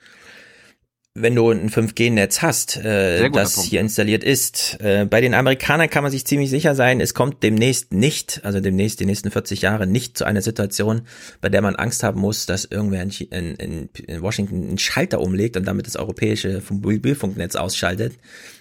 Wenn 1.20 1.34
du 1.34 1.50
ein 1.50 1.70
5G-Netz 1.70 2.42
hast, 2.42 2.76
äh, 2.76 3.28
das 3.30 3.54
Punkt. 3.54 3.70
hier 3.70 3.80
installiert 3.80 4.22
ist, 4.22 4.78
äh, 4.80 5.06
bei 5.08 5.20
den 5.20 5.34
Amerikanern 5.34 5.90
kann 5.90 6.02
man 6.02 6.12
sich 6.12 6.24
ziemlich 6.24 6.50
sicher 6.50 6.74
sein, 6.74 7.00
es 7.00 7.14
kommt 7.14 7.42
demnächst 7.42 7.92
nicht, 7.92 8.40
also 8.44 8.60
demnächst 8.60 9.00
die 9.00 9.06
nächsten 9.06 9.30
40 9.30 9.62
Jahre 9.62 9.86
nicht 9.86 10.16
zu 10.16 10.24
einer 10.24 10.42
Situation, 10.42 11.02
bei 11.40 11.48
der 11.48 11.62
man 11.62 11.76
Angst 11.76 12.02
haben 12.02 12.20
muss, 12.20 12.46
dass 12.46 12.64
irgendwer 12.64 13.02
in, 13.02 13.10
in, 13.10 13.54
in, 13.56 13.88
in 14.06 14.22
Washington 14.22 14.68
einen 14.68 14.78
Schalter 14.78 15.20
umlegt 15.20 15.56
und 15.56 15.66
damit 15.66 15.86
das 15.86 15.96
europäische 15.96 16.62
Mobilfunknetz 16.70 17.56
ausschaltet. 17.56 18.14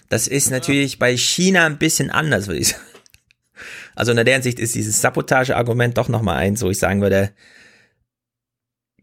Das 0.08 0.26
ist 0.26 0.50
natürlich 0.50 0.98
bei 0.98 1.16
China 1.16 1.66
ein 1.66 1.78
bisschen 1.78 2.10
anders, 2.10 2.46
würde 2.46 2.60
ich 2.60 2.68
sagen. 2.68 2.82
Also 3.94 4.12
unter 4.12 4.24
der 4.24 4.34
Hinsicht 4.34 4.60
ist 4.60 4.74
dieses 4.74 5.00
Sabotage-Argument 5.00 5.98
doch 5.98 6.08
nochmal 6.08 6.36
eins, 6.36 6.62
wo 6.62 6.70
ich 6.70 6.78
sagen 6.78 7.00
würde, 7.00 7.30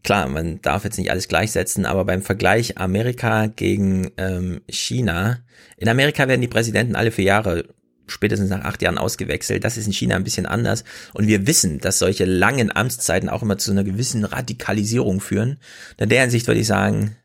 klar, 0.06 0.28
man 0.28 0.62
darf 0.62 0.84
jetzt 0.84 0.98
nicht 0.98 1.10
alles 1.10 1.28
gleichsetzen, 1.28 1.84
aber 1.84 2.04
beim 2.04 2.22
Vergleich 2.22 2.78
Amerika 2.78 3.46
gegen 3.48 4.12
ähm, 4.16 4.62
China, 4.68 5.40
in 5.76 5.88
Amerika 5.88 6.28
werden 6.28 6.40
die 6.40 6.48
Präsidenten 6.48 6.96
alle 6.96 7.10
vier 7.10 7.24
Jahre 7.24 7.64
spätestens 8.06 8.48
nach 8.48 8.64
acht 8.64 8.80
Jahren 8.82 8.98
ausgewechselt. 8.98 9.64
Das 9.64 9.76
ist 9.76 9.86
in 9.86 9.92
China 9.92 10.14
ein 10.14 10.22
bisschen 10.22 10.46
anders. 10.46 10.84
Und 11.12 11.26
wir 11.26 11.48
wissen, 11.48 11.80
dass 11.80 11.98
solche 11.98 12.24
langen 12.24 12.74
Amtszeiten 12.74 13.28
auch 13.28 13.42
immer 13.42 13.58
zu 13.58 13.72
einer 13.72 13.82
gewissen 13.82 14.24
Radikalisierung 14.24 15.20
führen. 15.20 15.58
In 15.98 16.08
der 16.08 16.20
Hinsicht 16.20 16.46
würde 16.46 16.60
ich 16.60 16.68
sagen, 16.68 17.16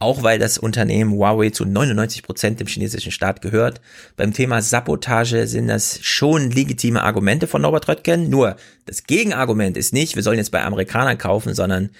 auch 0.00 0.22
weil 0.22 0.38
das 0.38 0.58
Unternehmen 0.58 1.12
Huawei 1.12 1.50
zu 1.50 1.66
99 1.66 2.22
Prozent 2.22 2.58
dem 2.58 2.66
chinesischen 2.66 3.12
Staat 3.12 3.42
gehört. 3.42 3.82
Beim 4.16 4.32
Thema 4.32 4.62
Sabotage 4.62 5.46
sind 5.46 5.68
das 5.68 6.00
schon 6.02 6.50
legitime 6.50 7.02
Argumente 7.02 7.46
von 7.46 7.60
Norbert 7.60 7.86
Röttgen. 7.86 8.30
Nur 8.30 8.56
das 8.86 9.04
Gegenargument 9.04 9.76
ist 9.76 9.92
nicht, 9.92 10.16
wir 10.16 10.22
sollen 10.22 10.38
jetzt 10.38 10.52
bei 10.52 10.64
Amerikanern 10.64 11.18
kaufen, 11.18 11.54
sondern 11.54 11.90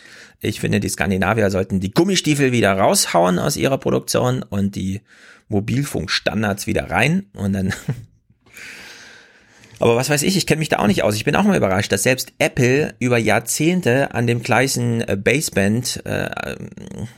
ich 0.41 0.61
finde, 0.61 0.81
die 0.81 0.89
Skandinavier 0.89 1.51
sollten 1.51 1.79
die 1.79 1.93
Gummistiefel 1.93 2.53
wieder 2.53 2.73
raushauen 2.73 3.39
aus 3.39 3.57
ihrer 3.57 3.77
Produktion 3.77 4.43
und 4.43 4.75
die 4.75 5.03
Mobilfunkstandards 5.49 6.67
wieder 6.67 6.91
rein 6.91 7.27
und 7.35 7.53
dann 7.53 7.75
aber 9.81 9.97
was 9.97 10.11
weiß 10.11 10.23
ich, 10.23 10.37
ich 10.37 10.47
kenne 10.47 10.59
mich 10.59 10.69
da 10.69 10.79
auch 10.79 10.87
nicht 10.87 11.03
aus. 11.03 11.17
Ich 11.17 11.25
bin 11.25 11.35
auch 11.35 11.45
mal 11.45 11.57
überrascht, 11.57 11.91
dass 11.91 12.03
selbst 12.03 12.35
Apple 12.39 12.95
über 12.99 13.17
Jahrzehnte 13.17 14.15
an 14.15 14.27
dem 14.27 14.43
gleichen 14.43 15.01
äh, 15.01 15.17
Baseband 15.17 16.03
äh, 16.05 16.57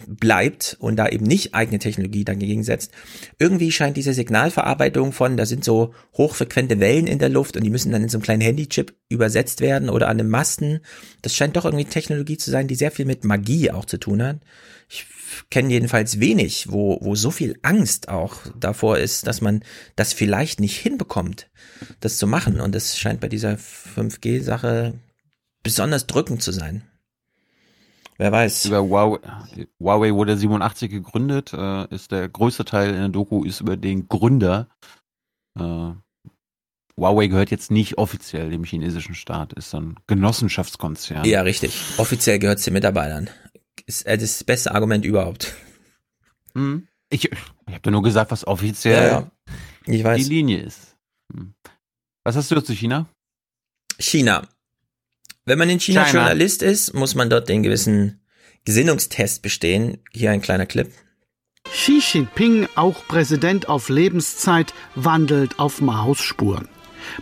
bleibt 0.06 0.76
und 0.78 0.96
da 0.96 1.08
eben 1.08 1.26
nicht 1.26 1.54
eigene 1.54 1.80
Technologie 1.80 2.24
dagegen 2.24 2.62
setzt. 2.62 2.92
Irgendwie 3.40 3.72
scheint 3.72 3.96
diese 3.96 4.14
Signalverarbeitung 4.14 5.12
von, 5.12 5.36
da 5.36 5.44
sind 5.44 5.64
so 5.64 5.92
hochfrequente 6.16 6.78
Wellen 6.78 7.08
in 7.08 7.18
der 7.18 7.30
Luft 7.30 7.56
und 7.56 7.64
die 7.64 7.70
müssen 7.70 7.90
dann 7.90 8.04
in 8.04 8.08
so 8.08 8.18
einem 8.18 8.22
kleinen 8.22 8.42
Handychip 8.42 8.94
übersetzt 9.08 9.60
werden 9.60 9.90
oder 9.90 10.08
an 10.08 10.20
einem 10.20 10.30
Masten. 10.30 10.80
Das 11.20 11.34
scheint 11.34 11.56
doch 11.56 11.64
irgendwie 11.64 11.86
Technologie 11.86 12.36
zu 12.36 12.52
sein, 12.52 12.68
die 12.68 12.76
sehr 12.76 12.92
viel 12.92 13.06
mit 13.06 13.24
Magie 13.24 13.72
auch 13.72 13.86
zu 13.86 13.98
tun 13.98 14.22
hat. 14.22 14.38
Ich 14.88 15.06
kenne 15.50 15.70
jedenfalls 15.70 16.20
wenig, 16.20 16.70
wo, 16.70 16.98
wo 17.00 17.14
so 17.14 17.30
viel 17.30 17.58
Angst 17.62 18.08
auch 18.08 18.36
davor 18.58 18.98
ist, 18.98 19.26
dass 19.26 19.40
man 19.40 19.62
das 19.96 20.12
vielleicht 20.12 20.60
nicht 20.60 20.76
hinbekommt, 20.78 21.50
das 22.00 22.18
zu 22.18 22.26
machen. 22.26 22.60
Und 22.60 22.74
das 22.74 22.98
scheint 22.98 23.20
bei 23.20 23.28
dieser 23.28 23.54
5G-Sache 23.54 24.94
besonders 25.62 26.06
drückend 26.06 26.42
zu 26.42 26.52
sein. 26.52 26.82
Wer 28.18 28.30
weiß. 28.30 28.66
Über 28.66 28.82
Huawei, 28.82 29.18
Huawei 29.80 30.14
wurde 30.14 30.36
87 30.36 30.90
gegründet, 30.90 31.52
äh, 31.52 31.92
ist 31.92 32.12
der 32.12 32.28
größte 32.28 32.64
Teil 32.64 32.90
in 32.90 33.00
der 33.00 33.08
Doku 33.08 33.44
ist 33.44 33.60
über 33.60 33.76
den 33.76 34.06
Gründer. 34.08 34.68
Äh, 35.58 35.92
Huawei 36.96 37.26
gehört 37.26 37.50
jetzt 37.50 37.70
nicht 37.70 37.98
offiziell 37.98 38.50
dem 38.50 38.64
chinesischen 38.64 39.14
Staat, 39.14 39.54
ist 39.54 39.70
so 39.70 39.78
ein 39.78 39.96
Genossenschaftskonzern. 40.06 41.24
Ja, 41.24 41.42
richtig. 41.42 41.80
Offiziell 41.96 42.38
gehört 42.38 42.58
es 42.58 42.64
den 42.64 42.74
Mitarbeitern. 42.74 43.30
Ist 43.86 44.06
äh, 44.06 44.16
das 44.18 44.44
beste 44.44 44.74
Argument 44.74 45.04
überhaupt. 45.04 45.54
Hm. 46.54 46.86
Ich, 47.10 47.30
ich 47.30 47.74
habe 47.74 47.90
nur 47.90 48.02
gesagt, 48.02 48.30
was 48.30 48.46
offiziell 48.46 49.02
Ja, 49.02 49.20
ja. 49.20 49.30
Ich 49.86 50.04
weiß. 50.04 50.22
die 50.22 50.28
Linie 50.28 50.62
ist. 50.62 50.96
Hm. 51.32 51.54
Was 52.24 52.36
hast 52.36 52.50
du 52.50 52.60
zu 52.60 52.74
China? 52.74 53.06
China. 53.98 54.48
Wenn 55.44 55.58
man 55.58 55.68
in 55.68 55.80
China, 55.80 56.04
China. 56.04 56.20
Journalist 56.20 56.62
ist, 56.62 56.94
muss 56.94 57.14
man 57.14 57.28
dort 57.28 57.48
den 57.48 57.62
gewissen 57.62 58.20
Gesinnungstest 58.64 59.42
bestehen. 59.42 59.98
Hier 60.12 60.30
ein 60.30 60.40
kleiner 60.40 60.66
Clip. 60.66 60.92
Xi 61.64 62.00
Jinping, 62.00 62.68
auch 62.74 63.06
Präsident 63.06 63.68
auf 63.68 63.88
Lebenszeit, 63.88 64.72
wandelt 64.94 65.58
auf 65.58 65.80
Maos 65.80 66.20
Spuren. 66.20 66.68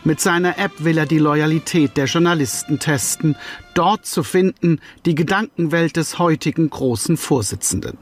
Mit 0.04 0.20
seiner 0.20 0.58
App 0.58 0.72
will 0.78 0.98
er 0.98 1.06
die 1.06 1.18
Loyalität 1.18 1.96
der 1.96 2.06
Journalisten 2.06 2.78
testen, 2.78 3.36
dort 3.74 4.06
zu 4.06 4.22
finden 4.22 4.80
die 5.06 5.14
Gedankenwelt 5.14 5.96
des 5.96 6.18
heutigen 6.18 6.70
großen 6.70 7.16
Vorsitzenden. 7.16 7.98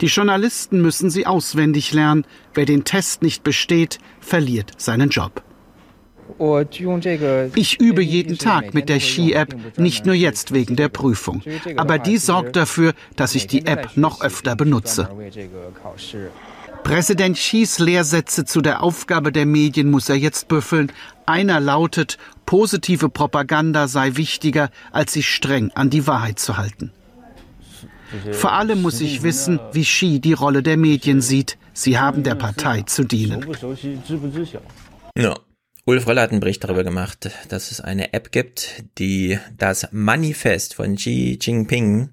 Die 0.00 0.06
Journalisten 0.06 0.82
müssen 0.82 1.10
sie 1.10 1.26
auswendig 1.26 1.92
lernen. 1.92 2.26
Wer 2.54 2.66
den 2.66 2.84
Test 2.84 3.22
nicht 3.22 3.42
besteht, 3.42 3.98
verliert 4.20 4.72
seinen 4.76 5.08
Job. 5.08 5.42
Ich 7.54 7.80
übe 7.80 8.02
jeden 8.02 8.38
Tag 8.38 8.74
mit 8.74 8.88
der 8.88 8.98
Xi-App, 8.98 9.54
nicht 9.76 10.06
nur 10.06 10.14
jetzt 10.14 10.52
wegen 10.52 10.76
der 10.76 10.88
Prüfung. 10.88 11.42
Aber 11.76 11.98
die 11.98 12.16
sorgt 12.16 12.56
dafür, 12.56 12.94
dass 13.16 13.34
ich 13.34 13.46
die 13.46 13.66
App 13.66 13.96
noch 13.96 14.22
öfter 14.22 14.56
benutze. 14.56 15.08
Präsident 16.84 17.36
Xis 17.36 17.78
Lehrsätze 17.78 18.44
zu 18.44 18.60
der 18.60 18.82
Aufgabe 18.82 19.32
der 19.32 19.46
Medien 19.46 19.90
muss 19.90 20.08
er 20.08 20.16
jetzt 20.16 20.48
büffeln. 20.48 20.92
Einer 21.26 21.60
lautet, 21.60 22.18
positive 22.44 23.08
Propaganda 23.08 23.88
sei 23.88 24.16
wichtiger, 24.16 24.70
als 24.90 25.12
sich 25.12 25.28
streng 25.28 25.70
an 25.74 25.90
die 25.90 26.06
Wahrheit 26.06 26.38
zu 26.38 26.56
halten. 26.56 26.92
Vor 28.32 28.52
allem 28.52 28.82
muss 28.82 29.00
ich 29.00 29.22
wissen, 29.22 29.58
wie 29.72 29.84
Xi 29.84 30.20
die 30.20 30.34
Rolle 30.34 30.62
der 30.62 30.76
Medien 30.76 31.20
sieht. 31.20 31.56
Sie 31.72 31.98
haben 31.98 32.22
der 32.22 32.34
Partei 32.34 32.82
zu 32.82 33.04
dienen. 33.04 33.46
Ja. 35.16 35.38
Ulf 35.84 36.06
Röller 36.06 36.22
hat 36.22 36.30
einen 36.30 36.38
Bericht 36.38 36.62
darüber 36.62 36.84
gemacht, 36.84 37.30
dass 37.48 37.72
es 37.72 37.80
eine 37.80 38.12
App 38.12 38.30
gibt, 38.30 38.84
die 38.98 39.38
das 39.56 39.88
Manifest 39.90 40.74
von 40.74 40.94
Xi 40.94 41.38
Jinping 41.40 42.10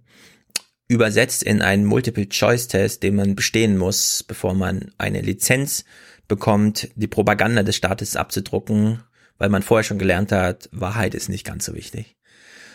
übersetzt 0.89 1.43
in 1.43 1.61
einen 1.61 1.85
Multiple-Choice-Test, 1.85 3.03
den 3.03 3.15
man 3.15 3.35
bestehen 3.35 3.77
muss, 3.77 4.23
bevor 4.23 4.55
man 4.55 4.91
eine 4.97 5.21
Lizenz 5.21 5.85
bekommt, 6.27 6.89
die 6.95 7.07
Propaganda 7.07 7.63
des 7.63 7.75
Staates 7.75 8.15
abzudrucken, 8.15 9.03
weil 9.37 9.49
man 9.49 9.61
vorher 9.61 9.83
schon 9.83 9.99
gelernt 9.99 10.31
hat, 10.31 10.67
Wahrheit 10.73 11.13
ist 11.13 11.29
nicht 11.29 11.45
ganz 11.45 11.65
so 11.65 11.75
wichtig. 11.75 12.17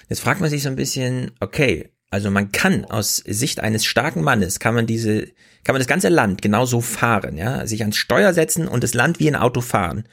Jetzt 0.09 0.21
fragt 0.21 0.41
man 0.41 0.49
sich 0.49 0.63
so 0.63 0.69
ein 0.69 0.77
bisschen, 0.77 1.33
okay, 1.41 1.91
also 2.09 2.31
man 2.31 2.53
kann 2.53 2.85
aus 2.85 3.17
Sicht 3.17 3.59
eines 3.59 3.85
starken 3.85 4.23
Mannes, 4.23 4.61
kann 4.61 4.75
man 4.75 4.87
diese, 4.87 5.27
kann 5.65 5.75
man 5.75 5.81
das 5.81 5.89
ganze 5.89 6.09
Land 6.09 6.41
genauso 6.41 6.81
fahren, 6.81 7.37
ja, 7.37 7.67
sich 7.67 7.81
ans 7.83 7.97
Steuer 7.97 8.33
setzen 8.33 8.69
und 8.69 8.85
das 8.85 8.95
Land 8.95 9.19
wie 9.19 9.29
ein 9.29 9.37
Auto 9.37 9.61
fahren. 9.61 10.05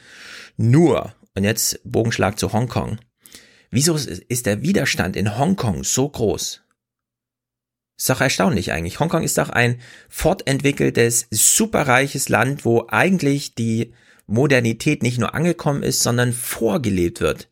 Nur, 0.57 1.13
und 1.35 1.43
jetzt 1.43 1.79
Bogenschlag 1.83 2.39
zu 2.39 2.51
Hongkong. 2.51 2.97
Wieso 3.69 3.95
ist 3.95 4.45
der 4.47 4.63
Widerstand 4.63 5.15
in 5.15 5.37
Hongkong 5.37 5.83
so 5.83 6.09
groß? 6.09 6.61
Ist 8.01 8.09
doch 8.09 8.21
erstaunlich 8.21 8.71
eigentlich. 8.71 8.99
Hongkong 8.99 9.21
ist 9.21 9.37
doch 9.37 9.51
ein 9.51 9.79
fortentwickeltes, 10.09 11.27
superreiches 11.29 12.29
Land, 12.29 12.65
wo 12.65 12.87
eigentlich 12.87 13.53
die 13.53 13.93
Modernität 14.25 15.03
nicht 15.03 15.19
nur 15.19 15.35
angekommen 15.35 15.83
ist, 15.83 16.01
sondern 16.01 16.33
vorgelebt 16.33 17.21
wird. 17.21 17.47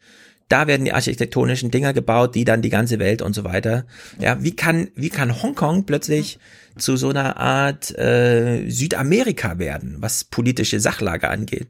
Da 0.48 0.66
werden 0.66 0.86
die 0.86 0.94
architektonischen 0.94 1.70
Dinger 1.70 1.94
gebaut, 1.94 2.34
die 2.34 2.46
dann 2.46 2.64
die 2.64 2.72
ganze 2.72 2.98
Welt 2.98 3.22
und 3.22 3.34
so 3.34 3.44
weiter. 3.44 3.86
Ja, 4.18 4.44
wie 4.44 4.56
kann, 4.56 4.88
wie 4.96 5.10
kann 5.10 5.40
Hongkong 5.40 5.86
plötzlich 5.86 6.40
zu 6.80 6.98
so 6.98 7.10
einer 7.10 7.38
Art 7.38 7.96
äh, 8.00 8.68
Südamerika 8.72 9.60
werden, 9.60 9.98
was 10.00 10.24
politische 10.24 10.80
Sachlage 10.80 11.30
angeht? 11.30 11.68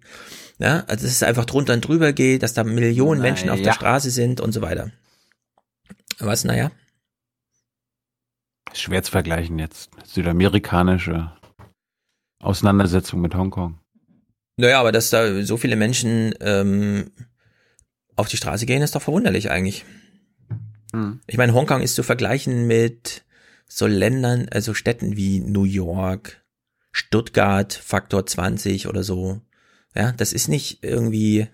Ja, 0.57 0.85
also 0.87 1.03
dass 1.03 1.11
es 1.11 1.23
einfach 1.23 1.43
drunter 1.43 1.73
und 1.73 1.85
drüber 1.85 2.13
geht, 2.13 2.43
dass 2.43 2.53
da 2.53 2.63
Millionen 2.63 3.21
Menschen 3.21 3.49
auf 3.49 3.57
ja. 3.57 3.65
der 3.65 3.73
Straße 3.73 4.09
sind 4.09 4.39
und 4.39 4.53
so 4.53 4.61
weiter. 4.61 4.89
Was, 6.19 6.45
naja? 6.45 6.71
Schwer 8.73 9.03
zu 9.03 9.11
vergleichen 9.11 9.59
jetzt. 9.59 9.89
Südamerikanische 10.05 11.31
Auseinandersetzung 12.41 13.21
mit 13.21 13.35
Hongkong. 13.35 13.79
Naja, 14.57 14.79
aber 14.79 14.91
dass 14.91 15.09
da 15.09 15.43
so 15.43 15.57
viele 15.57 15.75
Menschen 15.75 16.33
ähm, 16.41 17.11
auf 18.15 18.27
die 18.27 18.37
Straße 18.37 18.65
gehen, 18.65 18.81
ist 18.81 18.95
doch 18.95 19.01
verwunderlich 19.01 19.49
eigentlich. 19.49 19.85
Hm. 20.91 21.21
Ich 21.27 21.37
meine, 21.37 21.53
Hongkong 21.53 21.81
ist 21.81 21.95
zu 21.95 22.03
vergleichen 22.03 22.67
mit 22.67 23.23
so 23.67 23.87
Ländern, 23.87 24.47
also 24.51 24.73
Städten 24.73 25.15
wie 25.15 25.39
New 25.39 25.63
York, 25.63 26.43
Stuttgart, 26.91 27.73
Faktor 27.73 28.25
20 28.25 28.87
oder 28.87 29.03
so. 29.03 29.41
Ja, 29.95 30.11
das 30.11 30.33
ist 30.33 30.47
nicht 30.47 30.83
irgendwie, 30.83 31.47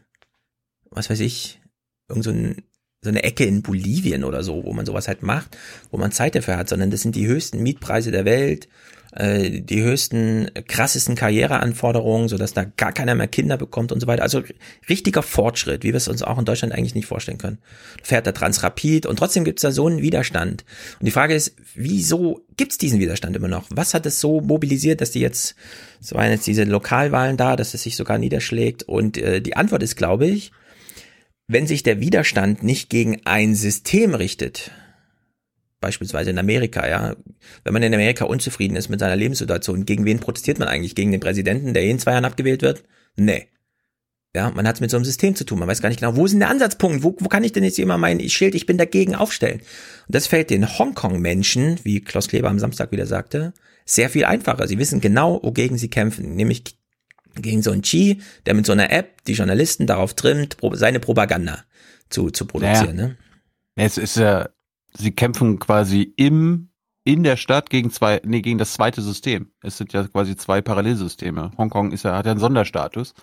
was 0.89 1.09
weiß 1.09 1.19
ich, 1.19 1.61
irgend 2.07 2.23
so, 2.23 2.31
ein, 2.31 2.63
so 3.05 3.09
eine 3.09 3.23
Ecke 3.23 3.45
in 3.45 3.61
Bolivien 3.61 4.23
oder 4.23 4.43
so, 4.43 4.65
wo 4.65 4.73
man 4.73 4.85
sowas 4.85 5.07
halt 5.07 5.23
macht, 5.23 5.57
wo 5.91 5.97
man 5.97 6.11
Zeit 6.11 6.35
dafür 6.35 6.57
hat, 6.57 6.67
sondern 6.67 6.91
das 6.91 7.01
sind 7.01 7.15
die 7.15 7.27
höchsten 7.27 7.63
Mietpreise 7.63 8.11
der 8.11 8.25
Welt, 8.25 8.67
äh, 9.15 9.61
die 9.61 9.81
höchsten, 9.81 10.49
krassesten 10.67 11.15
Karriereanforderungen, 11.15 12.27
sodass 12.27 12.53
da 12.53 12.65
gar 12.65 12.91
keiner 12.91 13.15
mehr 13.15 13.27
Kinder 13.27 13.57
bekommt 13.57 13.91
und 13.91 14.01
so 14.01 14.07
weiter. 14.07 14.23
Also 14.23 14.43
richtiger 14.89 15.23
Fortschritt, 15.23 15.83
wie 15.83 15.93
wir 15.93 15.95
es 15.95 16.07
uns 16.07 16.21
auch 16.21 16.37
in 16.37 16.45
Deutschland 16.45 16.73
eigentlich 16.73 16.95
nicht 16.95 17.05
vorstellen 17.05 17.37
können. 17.37 17.59
Fährt 18.03 18.27
da 18.27 18.33
Transrapid 18.33 19.05
und 19.05 19.17
trotzdem 19.17 19.45
gibt 19.45 19.59
es 19.59 19.61
da 19.61 19.71
so 19.71 19.87
einen 19.87 20.01
Widerstand. 20.01 20.65
Und 20.99 21.05
die 21.05 21.11
Frage 21.11 21.33
ist, 21.33 21.55
wieso 21.75 22.41
gibt 22.57 22.73
es 22.73 22.77
diesen 22.77 22.99
Widerstand 22.99 23.35
immer 23.37 23.47
noch? 23.47 23.67
Was 23.69 23.93
hat 23.93 24.05
es 24.05 24.19
so 24.19 24.41
mobilisiert, 24.41 24.99
dass 24.99 25.11
die 25.11 25.21
jetzt, 25.21 25.55
so 26.01 26.15
waren 26.15 26.31
jetzt 26.31 26.47
diese 26.47 26.65
Lokalwahlen 26.65 27.37
da, 27.37 27.55
dass 27.55 27.73
es 27.73 27.83
sich 27.83 27.95
sogar 27.95 28.17
niederschlägt? 28.17 28.83
Und 28.83 29.17
äh, 29.17 29.41
die 29.41 29.55
Antwort 29.55 29.83
ist, 29.83 29.95
glaube 29.95 30.27
ich, 30.27 30.51
wenn 31.47 31.67
sich 31.67 31.83
der 31.83 31.99
Widerstand 31.99 32.63
nicht 32.63 32.89
gegen 32.89 33.21
ein 33.25 33.55
System 33.55 34.15
richtet, 34.15 34.71
beispielsweise 35.79 36.31
in 36.31 36.39
Amerika, 36.39 36.87
ja. 36.87 37.15
Wenn 37.63 37.73
man 37.73 37.83
in 37.83 37.93
Amerika 37.93 38.25
unzufrieden 38.25 38.75
ist 38.75 38.89
mit 38.89 38.99
seiner 38.99 39.15
Lebenssituation, 39.15 39.85
gegen 39.85 40.05
wen 40.05 40.19
protestiert 40.19 40.57
man 40.57 40.67
eigentlich? 40.67 40.95
Gegen 40.95 41.11
den 41.11 41.19
Präsidenten, 41.19 41.73
der 41.73 41.83
in 41.83 41.99
zwei 41.99 42.11
Jahren 42.11 42.25
abgewählt 42.25 42.63
wird? 42.63 42.83
Nee. 43.15 43.47
Ja, 44.35 44.51
man 44.51 44.67
hat 44.67 44.75
es 44.75 44.81
mit 44.81 44.91
so 44.91 44.97
einem 44.97 45.05
System 45.05 45.35
zu 45.35 45.45
tun. 45.45 45.59
Man 45.59 45.67
weiß 45.67 45.81
gar 45.81 45.89
nicht 45.89 45.99
genau, 45.99 46.15
wo 46.17 46.25
ist 46.25 46.31
denn 46.31 46.41
der 46.41 46.49
Ansatzpunkt? 46.49 47.03
Wo, 47.03 47.15
wo 47.19 47.29
kann 47.29 47.43
ich 47.43 47.53
denn 47.53 47.63
jetzt 47.63 47.79
immer 47.79 47.97
mein 47.97 48.19
Schild, 48.29 48.53
ich 48.55 48.65
bin 48.65 48.77
dagegen 48.77 49.15
aufstellen? 49.15 49.59
Und 49.59 50.15
das 50.15 50.27
fällt 50.27 50.49
den 50.49 50.77
Hongkong-Menschen, 50.77 51.79
wie 51.83 52.01
Klaus 52.01 52.27
Kleber 52.27 52.49
am 52.49 52.59
Samstag 52.59 52.91
wieder 52.91 53.05
sagte, 53.05 53.53
sehr 53.85 54.09
viel 54.09 54.25
einfacher. 54.25 54.67
Sie 54.67 54.79
wissen 54.79 54.99
genau, 54.99 55.39
wogegen 55.41 55.77
sie 55.77 55.89
kämpfen, 55.89 56.35
nämlich 56.35 56.63
gegen 57.35 57.61
so 57.61 57.71
einen 57.71 57.81
Chi, 57.81 58.21
der 58.45 58.53
mit 58.53 58.65
so 58.65 58.71
einer 58.71 58.91
App 58.91 59.23
die 59.25 59.33
Journalisten 59.33 59.87
darauf 59.87 60.13
trimmt, 60.13 60.57
seine 60.73 60.99
Propaganda 60.99 61.63
zu, 62.09 62.29
zu 62.31 62.45
produzieren. 62.45 62.95
Naja. 62.95 63.07
Ne? 63.09 63.17
Es 63.75 63.97
ist 63.97 64.17
ja, 64.17 64.49
sie 64.93 65.11
kämpfen 65.11 65.59
quasi 65.59 66.13
im 66.15 66.69
in 67.07 67.21
der 67.21 67.37
Stadt 67.37 67.69
gegen 67.69 67.91
zwei, 67.91 68.19
nee, 68.25 68.41
gegen 68.41 68.57
das 68.57 68.73
zweite 68.73 69.01
System. 69.01 69.51
Es 69.61 69.77
sind 69.77 69.93
ja 69.93 70.07
quasi 70.07 70.35
zwei 70.35 70.61
Parallelsysteme. 70.61 71.51
Hongkong 71.55 71.91
ist 71.91 72.03
ja, 72.03 72.17
hat 72.17 72.25
ja 72.25 72.31
einen 72.31 72.39
Sonderstatus. 72.39 73.13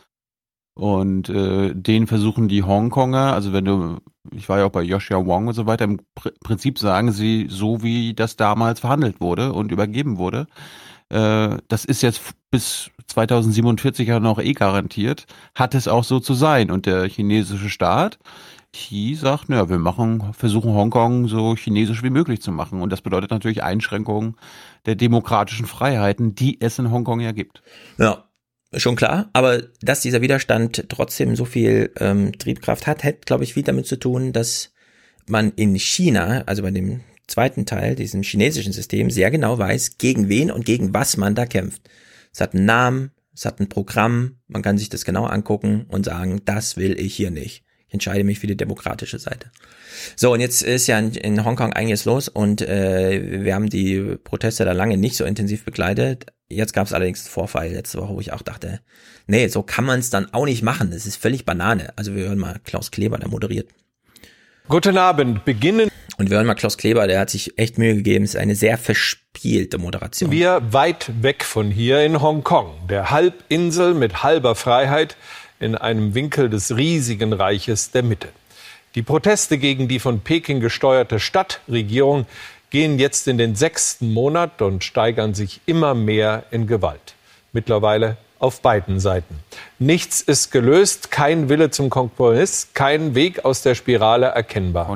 Und 0.75 1.29
äh, 1.29 1.75
den 1.75 2.07
versuchen 2.07 2.49
die 2.49 2.63
Hongkonger, 2.63 3.35
also 3.35 3.53
wenn 3.53 3.65
du, 3.65 3.99
ich 4.31 4.49
war 4.49 4.59
ja 4.59 4.67
auch 4.67 4.71
bei 4.71 4.83
Joshua 4.83 5.27
Wong 5.27 5.49
und 5.49 5.55
so 5.55 5.67
weiter, 5.67 5.85
im 5.85 6.01
Pr 6.15 6.31
Prinzip 6.43 6.79
sagen 6.79 7.13
sie, 7.13 7.47
so 7.51 7.83
wie 7.83 8.15
das 8.15 8.37
damals 8.37 8.81
verhandelt 8.81 9.21
wurde 9.21 9.53
und 9.53 9.71
übergeben 9.71 10.17
wurde, 10.17 10.47
äh, 11.13 11.59
das 11.69 11.85
ist 11.85 12.03
jetzt 12.03 12.23
bis 12.51 12.91
2047 13.09 14.09
ja 14.09 14.19
noch 14.19 14.39
eh 14.39 14.53
garantiert, 14.53 15.27
hat 15.55 15.75
es 15.75 15.87
auch 15.87 16.05
so 16.05 16.21
zu 16.21 16.35
sein. 16.35 16.71
Und 16.71 16.87
der 16.87 17.05
chinesische 17.09 17.69
Staat, 17.69 18.19
Xi 18.73 19.15
sagt, 19.15 19.51
naja, 19.51 19.69
wir 19.69 19.79
machen, 19.79 20.33
versuchen 20.33 20.73
Hongkong 20.73 21.29
so 21.29 21.55
chinesisch 21.55 22.03
wie 22.03 22.11
möglich 22.11 22.41
zu 22.41 22.51
machen. 22.51 22.81
Und 22.81 22.91
das 22.91 23.03
bedeutet 23.03 23.31
natürlich 23.31 23.63
Einschränkungen 23.63 24.37
der 24.87 24.95
demokratischen 24.95 25.67
Freiheiten, 25.67 26.35
die 26.35 26.59
es 26.61 26.79
in 26.79 26.91
Hongkong 26.91 27.21
ja 27.21 27.33
gibt. 27.33 27.63
Ja, 27.99 28.25
schon 28.75 28.97
klar. 28.97 29.29
Aber 29.35 29.63
dass 29.83 30.01
dieser 30.01 30.23
Widerstand 30.23 30.87
trotzdem 30.89 31.37
so 31.37 31.45
viel 31.45 31.93
ähm, 32.01 32.33
Triebkraft 32.39 32.87
hat, 32.87 33.05
hat, 33.05 33.27
glaube 33.27 33.45
ich, 33.45 33.53
viel 33.53 33.65
damit 33.65 33.87
zu 33.87 33.99
tun, 33.99 34.33
dass 34.33 34.73
man 35.29 35.53
in 35.57 35.75
China, 35.79 36.43
also 36.47 36.63
bei 36.63 36.71
dem 36.71 37.01
zweiten 37.27 37.66
Teil, 37.66 37.94
diesem 37.94 38.23
chinesischen 38.23 38.73
System, 38.73 39.11
sehr 39.11 39.31
genau 39.31 39.59
weiß, 39.59 39.99
gegen 39.99 40.28
wen 40.28 40.51
und 40.51 40.65
gegen 40.65 40.93
was 40.94 41.16
man 41.16 41.35
da 41.35 41.47
kämpft. 41.47 41.82
Es 42.32 42.40
hat 42.40 42.55
einen 42.55 42.65
Namen, 42.65 43.11
es 43.35 43.44
hat 43.44 43.61
ein 43.61 43.69
Programm, 43.69 44.36
man 44.49 44.62
kann 44.62 44.78
sich 44.78 44.89
das 44.89 45.05
genau 45.05 45.24
angucken 45.24 45.86
und 45.89 46.05
sagen, 46.05 46.43
das 46.44 46.77
will 46.77 46.99
ich 46.99 47.15
hier 47.15 47.31
nicht. 47.31 47.65
Ich 47.89 47.94
entscheide 47.94 48.24
mich 48.24 48.39
für 48.39 48.47
die 48.47 48.57
demokratische 48.57 49.19
Seite. 49.19 49.51
So, 50.16 50.32
und 50.32 50.40
jetzt 50.40 50.62
ist 50.62 50.86
ja 50.86 50.99
in, 50.99 51.12
in 51.12 51.44
Hongkong 51.44 51.73
einiges 51.74 52.07
los 52.07 52.28
und 52.28 52.62
äh, 52.62 53.44
wir 53.44 53.55
haben 53.55 53.69
die 53.69 54.16
Proteste 54.24 54.65
da 54.65 54.73
lange 54.73 54.97
nicht 54.97 55.16
so 55.16 55.24
intensiv 55.24 55.65
begleitet. 55.65 56.27
Jetzt 56.49 56.73
gab 56.73 56.86
es 56.86 56.93
allerdings 56.93 57.24
einen 57.24 57.32
Vorfall 57.32 57.70
letzte 57.70 57.99
Woche, 57.99 58.15
wo 58.15 58.20
ich 58.20 58.32
auch 58.32 58.43
dachte, 58.43 58.81
nee, 59.27 59.49
so 59.49 59.62
kann 59.62 59.85
man 59.85 60.01
es 60.01 60.11
dann 60.11 60.32
auch 60.32 60.47
nicht 60.47 60.62
machen. 60.62 60.90
Das 60.90 61.07
ist 61.07 61.16
völlig 61.16 61.44
Banane. 61.44 61.93
Also 61.97 62.15
wir 62.15 62.24
hören 62.24 62.39
mal 62.39 62.61
Klaus 62.65 62.90
Kleber, 62.90 63.19
der 63.19 63.28
moderiert. 63.28 63.69
Guten 64.69 64.97
Abend, 64.97 65.44
beginnen. 65.44 65.91
Und 66.23 66.31
wir 66.31 66.36
hören 66.36 66.47
mal 66.47 66.55
Klaus 66.55 66.78
Kleber, 66.78 67.09
der 67.09 67.19
hat 67.19 67.31
sich 67.31 67.59
echt 67.59 67.78
Mühe 67.78 67.97
gegeben. 67.97 68.24
Ist 68.24 68.36
eine 68.36 68.55
sehr 68.55 68.78
verspielte 68.78 69.78
Moderation. 69.78 70.31
Wir 70.31 70.62
weit 70.70 71.11
weg 71.20 71.43
von 71.43 71.73
hier 71.73 72.05
in 72.05 72.23
Hongkong, 72.23 72.70
der 72.89 73.11
Halbinsel 73.11 73.93
mit 73.93 74.23
halber 74.23 74.55
Freiheit 74.55 75.16
in 75.59 75.74
einem 75.74 76.15
Winkel 76.15 76.49
des 76.49 76.77
riesigen 76.77 77.32
Reiches 77.32 77.90
der 77.90 78.05
Mitte. 78.05 78.28
Die 78.94 79.03
Proteste 79.03 79.59
gegen 79.59 79.89
die 79.89 79.99
von 79.99 80.20
Peking 80.20 80.61
gesteuerte 80.61 81.19
Stadtregierung 81.19 82.27
gehen 82.70 83.01
jetzt 83.01 83.27
in 83.27 83.36
den 83.36 83.57
sechsten 83.57 84.12
Monat 84.12 84.62
und 84.62 84.85
steigern 84.85 85.35
sich 85.35 85.61
immer 85.66 85.97
mehr 85.97 86.44
in 86.53 86.69
Gewalt. 86.69 87.16
Mittlerweile 87.53 88.16
auf 88.43 88.60
beiden 88.60 89.01
Seiten. 89.01 89.39
Nichts 89.78 90.20
ist 90.20 90.51
gelöst, 90.51 91.10
kein 91.10 91.48
Wille 91.48 91.70
zum 91.70 91.90
Kompromiss, 91.90 92.69
kein 92.74 93.14
Weg 93.14 93.44
aus 93.44 93.62
der 93.62 93.74
Spirale 93.74 94.27
erkennbar. 94.27 94.94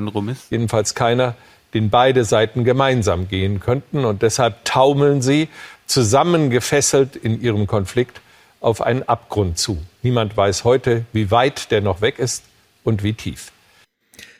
Jedenfalls 0.49 0.95
keiner, 0.95 1.35
den 1.73 1.89
beide 1.89 2.25
Seiten 2.25 2.63
gemeinsam 2.63 3.27
gehen 3.27 3.59
könnten. 3.59 4.05
Und 4.05 4.21
deshalb 4.21 4.65
taumeln 4.65 5.21
sie, 5.21 5.47
zusammengefesselt 5.85 7.15
in 7.15 7.41
ihrem 7.41 7.67
Konflikt, 7.67 8.21
auf 8.59 8.81
einen 8.81 9.03
Abgrund 9.03 9.57
zu. 9.57 9.77
Niemand 10.01 10.35
weiß 10.35 10.63
heute, 10.63 11.05
wie 11.13 11.31
weit 11.31 11.71
der 11.71 11.81
noch 11.81 12.01
weg 12.01 12.19
ist 12.19 12.43
und 12.83 13.03
wie 13.03 13.13
tief. 13.13 13.51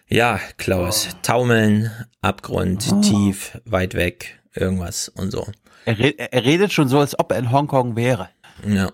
Ja, 0.10 0.40
Klaus, 0.58 1.10
taumeln, 1.22 1.92
Abgrund, 2.22 2.88
Oh. 2.92 3.02
tief, 3.02 3.60
weit 3.66 3.94
weg, 3.94 4.40
irgendwas 4.54 5.10
und 5.10 5.32
so. 5.32 5.48
Er, 5.86 5.98
er 6.34 6.44
redet 6.44 6.74
schon 6.74 6.90
so, 6.90 7.00
als 7.00 7.18
ob 7.18 7.32
er 7.32 7.38
in 7.38 7.52
Hongkong 7.52 7.96
wäre. 7.96 8.30
Ja. 8.66 8.92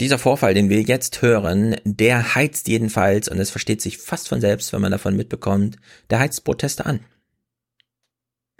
Dieser 0.00 0.18
Vorfall, 0.18 0.54
den 0.54 0.68
wir 0.68 0.80
jetzt 0.80 1.22
hören, 1.22 1.76
der 1.84 2.34
heizt 2.34 2.66
jedenfalls, 2.66 3.28
und 3.28 3.38
es 3.38 3.50
versteht 3.50 3.80
sich 3.80 3.98
fast 3.98 4.28
von 4.28 4.40
selbst, 4.40 4.72
wenn 4.72 4.80
man 4.80 4.90
davon 4.90 5.16
mitbekommt, 5.16 5.76
der 6.10 6.18
heizt 6.18 6.44
Proteste 6.44 6.86
an. 6.86 7.00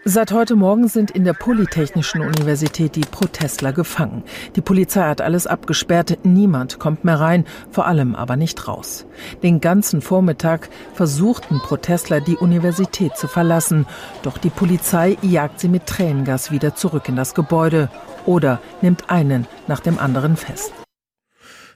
Seit 0.05 0.33
heute 0.33 0.57
Morgen 0.57 0.89
sind 0.89 1.13
in 1.13 1.23
der 1.23 1.33
Polytechnischen 1.33 2.23
Universität 2.23 2.97
die 2.97 3.03
Protestler 3.03 3.73
gefangen. 3.73 4.25
Die 4.57 4.61
Polizei 4.61 5.03
hat 5.03 5.21
alles 5.21 5.47
abgesperrt, 5.47 6.19
niemand 6.25 6.81
kommt 6.81 7.05
mehr 7.05 7.21
rein, 7.21 7.45
vor 7.71 7.87
allem 7.87 8.17
aber 8.17 8.35
nicht 8.35 8.67
raus. 8.67 9.07
Den 9.45 9.61
ganzen 9.61 10.01
Vormittag 10.01 10.71
versuchten 10.93 11.61
Protestler 11.61 12.21
die 12.21 12.37
Universität 12.37 13.17
zu 13.17 13.29
verlassen, 13.29 13.87
doch 14.25 14.39
die 14.39 14.51
Polizei 14.51 15.17
jagt 15.23 15.61
sie 15.61 15.69
mit 15.69 15.87
Tränengas 15.87 16.51
wieder 16.51 16.75
zurück 16.75 17.09
in 17.09 17.15
das 17.15 17.35
Gebäude 17.35 17.89
oder 18.27 18.61
nimmt 18.81 19.11
einen 19.11 19.47
nach 19.67 19.81
dem 19.81 19.99
anderen 19.99 20.37
fest. 20.37 20.73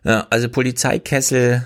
Ja, 0.05 0.27
also 0.31 0.49
Polizeikessel. 0.49 1.65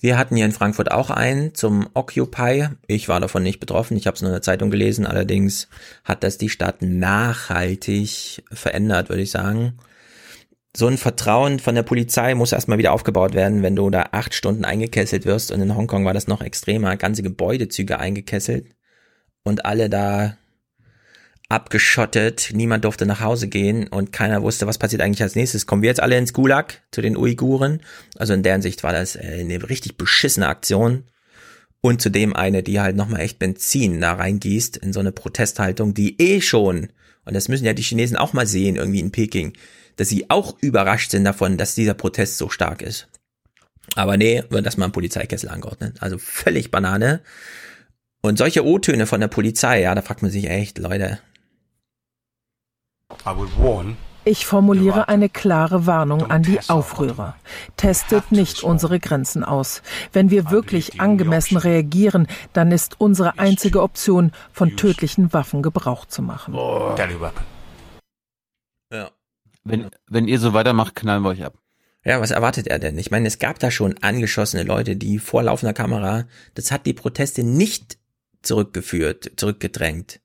Wir 0.00 0.18
hatten 0.18 0.36
hier 0.36 0.44
in 0.44 0.52
Frankfurt 0.52 0.90
auch 0.90 1.08
einen 1.08 1.54
zum 1.54 1.88
Occupy. 1.94 2.68
Ich 2.88 3.08
war 3.08 3.20
davon 3.20 3.42
nicht 3.42 3.60
betroffen. 3.60 3.96
Ich 3.96 4.06
habe 4.06 4.16
es 4.16 4.22
nur 4.22 4.30
in 4.30 4.34
der 4.34 4.42
Zeitung 4.42 4.70
gelesen. 4.70 5.06
Allerdings 5.06 5.68
hat 6.04 6.24
das 6.24 6.36
die 6.36 6.50
Stadt 6.50 6.82
nachhaltig 6.82 8.42
verändert, 8.52 9.08
würde 9.08 9.22
ich 9.22 9.30
sagen. 9.30 9.78
So 10.76 10.88
ein 10.88 10.98
Vertrauen 10.98 11.60
von 11.60 11.76
der 11.76 11.84
Polizei 11.84 12.34
muss 12.34 12.52
erstmal 12.52 12.78
wieder 12.78 12.92
aufgebaut 12.92 13.32
werden, 13.34 13.62
wenn 13.62 13.76
du 13.76 13.88
da 13.88 14.08
acht 14.10 14.34
Stunden 14.34 14.64
eingekesselt 14.64 15.24
wirst. 15.24 15.52
Und 15.52 15.60
in 15.60 15.76
Hongkong 15.76 16.04
war 16.04 16.12
das 16.12 16.26
noch 16.26 16.42
extremer. 16.42 16.96
Ganze 16.96 17.22
Gebäudezüge 17.22 17.98
eingekesselt. 17.98 18.66
Und 19.44 19.64
alle 19.64 19.88
da 19.88 20.36
abgeschottet, 21.54 22.50
niemand 22.52 22.84
durfte 22.84 23.06
nach 23.06 23.20
Hause 23.20 23.48
gehen 23.48 23.86
und 23.86 24.12
keiner 24.12 24.42
wusste, 24.42 24.66
was 24.66 24.78
passiert 24.78 25.00
eigentlich 25.00 25.22
als 25.22 25.36
nächstes. 25.36 25.66
Kommen 25.66 25.82
wir 25.82 25.88
jetzt 25.88 26.02
alle 26.02 26.18
ins 26.18 26.32
Gulag 26.32 26.82
zu 26.90 27.00
den 27.00 27.16
Uiguren? 27.16 27.80
Also 28.18 28.34
in 28.34 28.42
deren 28.42 28.60
Sicht 28.60 28.82
war 28.82 28.92
das 28.92 29.14
äh, 29.14 29.38
eine 29.40 29.68
richtig 29.68 29.96
beschissene 29.96 30.48
Aktion 30.48 31.04
und 31.80 32.02
zudem 32.02 32.34
eine, 32.34 32.62
die 32.62 32.80
halt 32.80 32.96
nochmal 32.96 33.20
echt 33.20 33.38
Benzin 33.38 34.00
da 34.00 34.14
reingießt 34.14 34.76
in 34.78 34.92
so 34.92 35.00
eine 35.00 35.12
Protesthaltung, 35.12 35.94
die 35.94 36.20
eh 36.20 36.40
schon, 36.40 36.88
und 37.24 37.34
das 37.34 37.48
müssen 37.48 37.64
ja 37.64 37.72
die 37.72 37.82
Chinesen 37.82 38.16
auch 38.16 38.32
mal 38.32 38.46
sehen, 38.46 38.76
irgendwie 38.76 39.00
in 39.00 39.12
Peking, 39.12 39.52
dass 39.96 40.08
sie 40.08 40.28
auch 40.30 40.56
überrascht 40.60 41.12
sind 41.12 41.24
davon, 41.24 41.56
dass 41.56 41.74
dieser 41.74 41.94
Protest 41.94 42.38
so 42.38 42.48
stark 42.48 42.82
ist. 42.82 43.06
Aber 43.94 44.16
nee, 44.16 44.42
wird 44.50 44.66
das 44.66 44.76
mal 44.76 44.86
ein 44.86 44.92
Polizeikessel 44.92 45.48
angeordnet. 45.48 45.98
Also 46.00 46.18
völlig 46.18 46.70
Banane. 46.70 47.20
Und 48.22 48.38
solche 48.38 48.64
O-Töne 48.64 49.06
von 49.06 49.20
der 49.20 49.28
Polizei, 49.28 49.82
ja, 49.82 49.94
da 49.94 50.02
fragt 50.02 50.22
man 50.22 50.30
sich 50.30 50.48
echt, 50.48 50.78
Leute. 50.78 51.18
Ich 54.26 54.46
formuliere 54.46 55.08
eine 55.08 55.28
klare 55.28 55.86
Warnung 55.86 56.30
an 56.30 56.42
die 56.42 56.58
Aufrührer. 56.68 57.36
Testet 57.76 58.32
nicht 58.32 58.62
unsere 58.62 58.98
Grenzen 58.98 59.44
aus. 59.44 59.82
Wenn 60.12 60.30
wir 60.30 60.50
wirklich 60.50 61.00
angemessen 61.00 61.58
reagieren, 61.58 62.26
dann 62.54 62.72
ist 62.72 63.00
unsere 63.00 63.38
einzige 63.38 63.82
Option, 63.82 64.32
von 64.50 64.76
tödlichen 64.76 65.32
Waffen 65.34 65.62
Gebrauch 65.62 66.06
zu 66.06 66.22
machen. 66.22 66.54
Ja. 68.90 69.10
Wenn, 69.62 69.90
wenn 70.08 70.28
ihr 70.28 70.38
so 70.38 70.54
weitermacht, 70.54 70.94
knallen 70.94 71.22
wir 71.22 71.30
euch 71.30 71.44
ab. 71.44 71.58
Ja, 72.04 72.20
was 72.20 72.30
erwartet 72.30 72.66
er 72.66 72.78
denn? 72.78 72.98
Ich 72.98 73.10
meine, 73.10 73.26
es 73.26 73.38
gab 73.38 73.58
da 73.58 73.70
schon 73.70 73.96
angeschossene 74.02 74.62
Leute, 74.62 74.96
die 74.96 75.18
vor 75.18 75.42
laufender 75.42 75.72
Kamera, 75.72 76.24
das 76.54 76.70
hat 76.70 76.84
die 76.84 76.92
Proteste 76.92 77.44
nicht 77.44 77.98
zurückgeführt, 78.42 79.32
zurückgedrängt, 79.36 80.20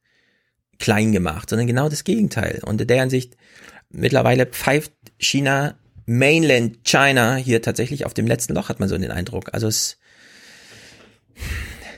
klein 0.80 1.12
gemacht, 1.12 1.50
sondern 1.50 1.68
genau 1.68 1.90
das 1.90 2.04
Gegenteil. 2.04 2.62
Und 2.66 2.82
in 2.82 2.88
der 2.88 3.02
Hinsicht, 3.02 3.38
mittlerweile 3.90 4.46
pfeift 4.46 4.94
China, 5.18 5.76
Mainland 6.06 6.84
China 6.84 7.36
hier 7.36 7.62
tatsächlich 7.62 8.06
auf 8.06 8.14
dem 8.14 8.26
letzten 8.26 8.56
Loch, 8.56 8.70
hat 8.70 8.80
man 8.80 8.90
so 8.90 8.98
den 8.98 9.12
Eindruck. 9.12 9.54
Also 9.54 9.68
es 9.68 9.98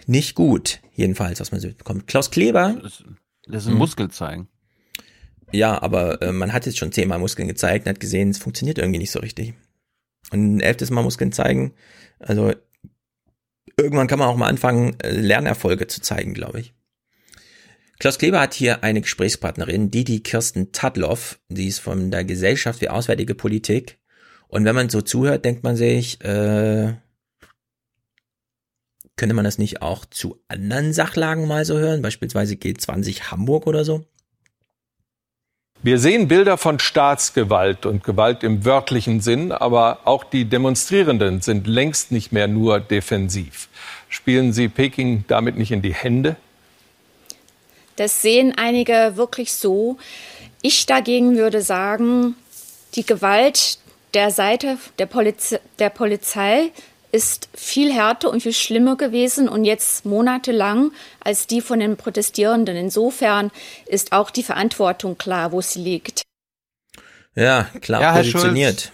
nicht 0.07 0.35
gut, 0.35 0.81
jedenfalls, 0.93 1.39
was 1.39 1.51
man 1.51 1.61
so 1.61 1.69
bekommt. 1.69 2.07
Klaus 2.07 2.31
Kleber. 2.31 2.77
Das, 2.81 3.03
das 3.47 3.63
ist 3.63 3.69
ein 3.69 3.77
Muskel 3.77 4.09
zeigen. 4.09 4.49
Ja, 5.51 5.81
aber 5.81 6.21
äh, 6.21 6.31
man 6.31 6.53
hat 6.53 6.65
jetzt 6.65 6.77
schon 6.77 6.91
zehnmal 6.91 7.19
Muskeln 7.19 7.47
gezeigt 7.47 7.85
und 7.85 7.89
hat 7.91 7.99
gesehen, 7.99 8.29
es 8.29 8.37
funktioniert 8.37 8.77
irgendwie 8.77 8.99
nicht 8.99 9.11
so 9.11 9.19
richtig. 9.19 9.53
Und 10.31 10.55
ein 10.55 10.59
elftes 10.61 10.89
Mal 10.91 11.03
Muskeln 11.03 11.31
zeigen, 11.31 11.73
also 12.19 12.53
irgendwann 13.77 14.07
kann 14.07 14.19
man 14.19 14.29
auch 14.29 14.37
mal 14.37 14.47
anfangen, 14.47 14.99
äh, 15.01 15.11
Lernerfolge 15.11 15.87
zu 15.87 16.01
zeigen, 16.01 16.33
glaube 16.33 16.61
ich. 16.61 16.73
Klaus 18.01 18.17
Kleber 18.17 18.39
hat 18.39 18.55
hier 18.55 18.83
eine 18.83 19.01
Gesprächspartnerin, 19.01 19.91
Didi 19.91 20.21
Kirsten 20.21 20.71
Tadloff, 20.71 21.37
die 21.49 21.67
ist 21.67 21.77
von 21.77 22.09
der 22.09 22.23
Gesellschaft 22.23 22.79
für 22.79 22.91
Auswärtige 22.93 23.35
Politik. 23.35 23.99
Und 24.47 24.65
wenn 24.65 24.73
man 24.73 24.89
so 24.89 25.01
zuhört, 25.01 25.45
denkt 25.45 25.63
man 25.63 25.75
sich, 25.75 26.19
äh, 26.25 26.95
könnte 29.17 29.35
man 29.35 29.45
das 29.45 29.59
nicht 29.59 29.83
auch 29.83 30.03
zu 30.05 30.41
anderen 30.47 30.93
Sachlagen 30.93 31.47
mal 31.47 31.63
so 31.63 31.77
hören, 31.77 32.01
beispielsweise 32.01 32.55
G20 32.55 33.29
Hamburg 33.29 33.67
oder 33.67 33.85
so? 33.85 34.03
Wir 35.83 35.99
sehen 35.99 36.27
Bilder 36.27 36.57
von 36.57 36.79
Staatsgewalt 36.79 37.85
und 37.85 38.03
Gewalt 38.03 38.43
im 38.43 38.65
wörtlichen 38.65 39.21
Sinn, 39.21 39.51
aber 39.51 39.99
auch 40.05 40.23
die 40.23 40.45
Demonstrierenden 40.45 41.41
sind 41.41 41.67
längst 41.67 42.11
nicht 42.11 42.31
mehr 42.31 42.47
nur 42.47 42.79
defensiv. 42.79 43.69
Spielen 44.09 44.53
Sie 44.53 44.69
Peking 44.69 45.23
damit 45.27 45.55
nicht 45.55 45.71
in 45.71 45.83
die 45.83 45.93
Hände? 45.93 46.35
Das 47.95 48.21
sehen 48.21 48.53
einige 48.57 49.13
wirklich 49.15 49.53
so. 49.53 49.97
Ich 50.61 50.85
dagegen 50.85 51.37
würde 51.37 51.61
sagen, 51.61 52.35
die 52.95 53.05
Gewalt 53.05 53.79
der 54.13 54.31
Seite 54.31 54.77
der, 54.99 55.05
Poliz 55.05 55.55
der 55.79 55.89
Polizei 55.89 56.71
ist 57.11 57.49
viel 57.53 57.93
härter 57.93 58.29
und 58.29 58.41
viel 58.41 58.53
schlimmer 58.53 58.95
gewesen 58.95 59.49
und 59.49 59.65
jetzt 59.65 60.05
monatelang 60.05 60.91
als 61.19 61.47
die 61.47 61.61
von 61.61 61.79
den 61.79 61.97
Protestierenden. 61.97 62.77
Insofern 62.77 63.51
ist 63.85 64.13
auch 64.13 64.31
die 64.31 64.43
Verantwortung 64.43 65.17
klar, 65.17 65.51
wo 65.51 65.61
sie 65.61 65.79
liegt. 65.79 66.23
Ja, 67.35 67.69
klar 67.81 68.01
Ja, 68.01 68.13
positioniert. 68.13 68.91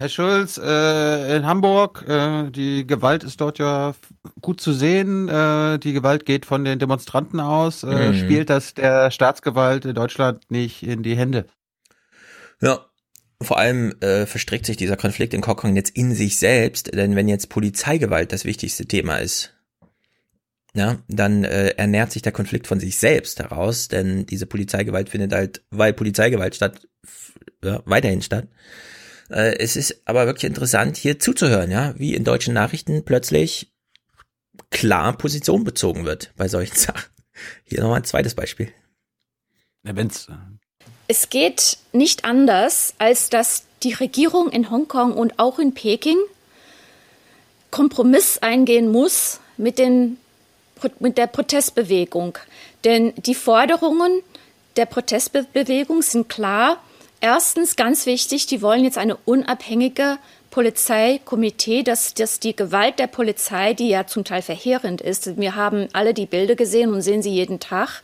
Herr 0.00 0.08
Schulz, 0.08 0.58
äh, 0.62 1.36
in 1.36 1.44
Hamburg, 1.44 2.04
äh, 2.06 2.50
die 2.50 2.86
Gewalt 2.86 3.24
ist 3.24 3.40
dort 3.40 3.58
ja 3.58 3.96
gut 4.40 4.60
zu 4.60 4.72
sehen. 4.72 5.28
Äh, 5.28 5.80
die 5.80 5.92
Gewalt 5.92 6.24
geht 6.24 6.46
von 6.46 6.64
den 6.64 6.78
Demonstranten 6.78 7.40
aus. 7.40 7.82
Äh, 7.82 8.10
Mhm. 8.10 8.14
Spielt 8.14 8.48
das 8.48 8.74
der 8.74 9.10
Staatsgewalt 9.10 9.84
in 9.84 9.94
Deutschland 9.94 10.48
nicht 10.52 10.84
in 10.84 11.02
die 11.02 11.16
Hände? 11.16 11.46
Ja, 12.60 12.86
vor 13.42 13.58
allem 13.58 13.92
äh, 14.00 14.26
verstrickt 14.26 14.66
sich 14.66 14.76
dieser 14.76 14.96
Konflikt 14.96 15.34
in 15.34 15.44
Hongkong 15.44 15.74
jetzt 15.74 15.96
in 15.96 16.14
sich 16.14 16.38
selbst, 16.38 16.94
denn 16.94 17.16
wenn 17.16 17.26
jetzt 17.26 17.48
Polizeigewalt 17.48 18.32
das 18.32 18.44
wichtigste 18.44 18.86
Thema 18.86 19.16
ist, 19.16 19.52
ja, 20.74 20.98
dann 21.08 21.42
äh, 21.42 21.70
ernährt 21.70 22.12
sich 22.12 22.22
der 22.22 22.30
Konflikt 22.32 22.68
von 22.68 22.78
sich 22.78 22.98
selbst 22.98 23.40
heraus, 23.40 23.88
denn 23.88 24.26
diese 24.26 24.46
Polizeigewalt 24.46 25.08
findet 25.08 25.32
halt, 25.32 25.64
weil 25.70 25.92
Polizeigewalt 25.92 26.54
statt, 26.54 26.86
ja, 27.64 27.82
weiterhin 27.84 28.22
statt. 28.22 28.46
Äh, 29.30 29.58
es 29.58 29.76
ist 29.76 30.02
aber 30.04 30.26
wirklich 30.26 30.44
interessant, 30.44 30.96
hier 30.96 31.18
zuzuhören, 31.18 31.70
ja, 31.70 31.94
wie 31.98 32.14
in 32.14 32.24
deutschen 32.24 32.54
Nachrichten 32.54 33.04
plötzlich 33.04 33.72
klar 34.70 35.16
Position 35.16 35.64
bezogen 35.64 36.04
wird 36.04 36.32
bei 36.36 36.48
solchen 36.48 36.76
Sachen. 36.76 37.10
Hier 37.64 37.80
nochmal 37.80 38.00
ein 38.00 38.04
zweites 38.04 38.34
Beispiel. 38.34 38.72
Ja, 39.84 39.94
wenn's, 39.94 40.26
Es 41.06 41.30
geht 41.30 41.78
nicht 41.92 42.24
anders, 42.24 42.94
als 42.98 43.30
dass 43.30 43.64
die 43.82 43.92
Regierung 43.92 44.50
in 44.50 44.70
Hongkong 44.70 45.12
und 45.12 45.38
auch 45.38 45.58
in 45.58 45.72
Peking 45.72 46.18
Kompromiss 47.70 48.38
eingehen 48.38 48.90
muss 48.90 49.40
mit, 49.56 49.78
den, 49.78 50.18
mit 50.98 51.18
der 51.18 51.26
Protestbewegung. 51.26 52.38
Denn 52.84 53.12
die 53.16 53.34
Forderungen 53.34 54.22
der 54.76 54.86
Protestbewegung 54.86 56.02
sind 56.02 56.28
klar. 56.28 56.82
Erstens, 57.20 57.74
ganz 57.74 58.06
wichtig, 58.06 58.46
die 58.46 58.62
wollen 58.62 58.84
jetzt 58.84 58.98
eine 58.98 59.16
unabhängige 59.24 60.18
Polizeikomitee, 60.50 61.82
dass, 61.82 62.14
dass 62.14 62.40
die 62.40 62.54
Gewalt 62.54 62.98
der 62.98 63.06
Polizei, 63.06 63.74
die 63.74 63.88
ja 63.88 64.06
zum 64.06 64.24
Teil 64.24 64.42
verheerend 64.42 65.00
ist, 65.00 65.36
wir 65.36 65.54
haben 65.56 65.88
alle 65.92 66.14
die 66.14 66.26
Bilder 66.26 66.54
gesehen 66.54 66.92
und 66.92 67.02
sehen 67.02 67.22
sie 67.22 67.30
jeden 67.30 67.60
Tag, 67.60 68.02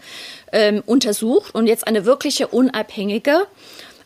ähm, 0.53 0.83
untersucht 0.85 1.55
und 1.55 1.67
jetzt 1.67 1.87
eine 1.87 2.05
wirkliche 2.05 2.49
unabhängige. 2.49 3.47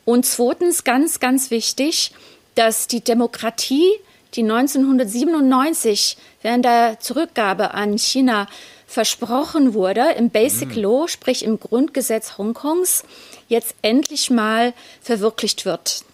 Und 0.05 0.24
zweitens, 0.24 0.85
ganz, 0.85 1.20
ganz 1.20 1.51
wichtig, 1.51 2.12
dass 2.55 2.86
die 2.86 3.01
Demokratie, 3.01 3.90
die 4.35 4.43
1997 4.43 6.16
während 6.43 6.64
der 6.64 7.01
Zurückgabe 7.01 7.74
an 7.74 7.98
China 7.98 8.47
versprochen 8.86 9.74
wurde, 9.74 10.05
im 10.16 10.30
Basic 10.30 10.74
Law, 10.74 11.09
sprich 11.09 11.44
im 11.44 11.60
Grundgesetz 11.60 12.39
Hongkongs, 12.39 13.05
jetzt 13.49 13.75
endlich 13.83 14.31
mal 14.31 14.75
verwirklicht 15.01 15.65
wird. 15.65 16.05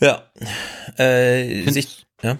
Ja, 0.00 0.30
äh, 0.96 1.70
sich, 1.70 2.06
ja. 2.22 2.38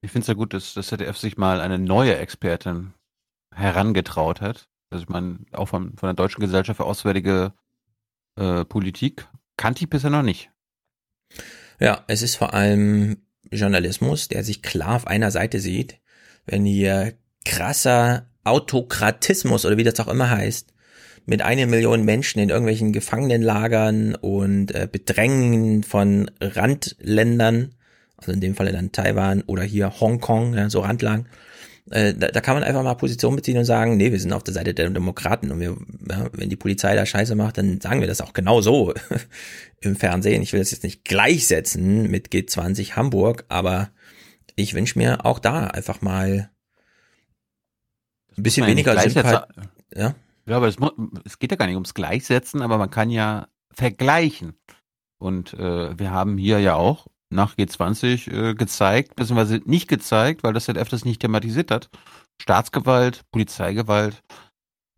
Ich 0.00 0.10
finde 0.12 0.22
es 0.22 0.28
ja 0.28 0.34
gut, 0.34 0.54
dass 0.54 0.74
das 0.74 0.88
ZDF 0.88 1.16
sich 1.16 1.36
mal 1.36 1.60
eine 1.60 1.78
neue 1.78 2.16
Expertin 2.16 2.94
herangetraut 3.54 4.40
hat. 4.40 4.68
Also 4.90 5.02
ich 5.02 5.08
meine, 5.08 5.40
auch 5.52 5.66
von, 5.66 5.96
von 5.96 6.06
der 6.06 6.14
Deutschen 6.14 6.40
Gesellschaft 6.40 6.78
für 6.78 6.84
Auswärtige 6.84 7.52
äh, 8.36 8.64
Politik 8.64 9.28
kannte 9.56 9.84
ich 9.84 9.90
bisher 9.90 10.10
noch 10.10 10.22
nicht. 10.22 10.50
Ja, 11.80 12.04
es 12.06 12.22
ist 12.22 12.36
vor 12.36 12.54
allem 12.54 13.22
Journalismus, 13.50 14.28
der 14.28 14.44
sich 14.44 14.62
klar 14.62 14.96
auf 14.96 15.06
einer 15.06 15.30
Seite 15.30 15.60
sieht. 15.60 16.00
Wenn 16.46 16.64
hier 16.64 17.14
krasser 17.44 18.30
Autokratismus 18.44 19.64
oder 19.64 19.76
wie 19.76 19.84
das 19.84 20.00
auch 20.00 20.08
immer 20.08 20.30
heißt, 20.30 20.72
mit 21.28 21.42
einer 21.42 21.66
Million 21.66 22.06
Menschen 22.06 22.40
in 22.40 22.48
irgendwelchen 22.48 22.90
Gefangenenlagern 22.90 24.14
und 24.14 24.74
äh, 24.74 24.88
Bedrängen 24.90 25.82
von 25.82 26.30
Randländern, 26.40 27.74
also 28.16 28.32
in 28.32 28.40
dem 28.40 28.54
Falle 28.54 28.72
dann 28.72 28.92
Taiwan 28.92 29.42
oder 29.42 29.62
hier 29.62 30.00
Hongkong, 30.00 30.54
ja, 30.54 30.70
so 30.70 30.80
Randlagen, 30.80 31.26
äh, 31.90 32.14
da, 32.14 32.28
da 32.28 32.40
kann 32.40 32.54
man 32.54 32.64
einfach 32.64 32.82
mal 32.82 32.94
Position 32.94 33.36
beziehen 33.36 33.58
und 33.58 33.66
sagen, 33.66 33.98
nee, 33.98 34.10
wir 34.10 34.18
sind 34.18 34.32
auf 34.32 34.42
der 34.42 34.54
Seite 34.54 34.72
der 34.72 34.88
Demokraten 34.88 35.50
und 35.50 35.60
wir, 35.60 35.76
ja, 36.08 36.30
wenn 36.32 36.48
die 36.48 36.56
Polizei 36.56 36.96
da 36.96 37.04
Scheiße 37.04 37.34
macht, 37.34 37.58
dann 37.58 37.78
sagen 37.82 38.00
wir 38.00 38.08
das 38.08 38.22
auch 38.22 38.32
genau 38.32 38.62
so 38.62 38.94
im 39.82 39.96
Fernsehen. 39.96 40.40
Ich 40.40 40.54
will 40.54 40.60
das 40.60 40.70
jetzt 40.70 40.82
nicht 40.82 41.04
gleichsetzen 41.04 42.10
mit 42.10 42.28
G20 42.28 42.92
Hamburg, 42.92 43.44
aber 43.48 43.90
ich 44.56 44.72
wünsche 44.72 44.98
mir 44.98 45.26
auch 45.26 45.40
da 45.40 45.66
einfach 45.66 46.00
mal 46.00 46.48
ein 48.34 48.42
bisschen 48.42 48.66
weniger 48.66 48.98
Sympathie. 48.98 49.12
gleichsetzen. 49.12 49.66
Ja. 49.94 50.14
Ja, 50.48 50.56
aber 50.56 50.68
es, 50.68 50.76
es 51.24 51.38
geht 51.38 51.50
ja 51.50 51.56
gar 51.56 51.66
nicht 51.66 51.76
ums 51.76 51.94
Gleichsetzen, 51.94 52.62
aber 52.62 52.78
man 52.78 52.90
kann 52.90 53.10
ja 53.10 53.48
vergleichen. 53.72 54.54
Und 55.20 55.52
äh, 55.54 55.98
wir 55.98 56.10
haben 56.10 56.38
hier 56.38 56.58
ja 56.60 56.74
auch 56.74 57.06
nach 57.30 57.56
G20 57.56 58.32
äh, 58.32 58.54
gezeigt, 58.54 59.16
beziehungsweise 59.16 59.60
nicht 59.64 59.88
gezeigt, 59.88 60.42
weil 60.42 60.54
das 60.54 60.64
ZDF 60.64 60.88
das 60.88 61.04
nicht 61.04 61.20
thematisiert 61.20 61.70
hat. 61.70 61.90
Staatsgewalt, 62.40 63.24
Polizeigewalt 63.30 64.22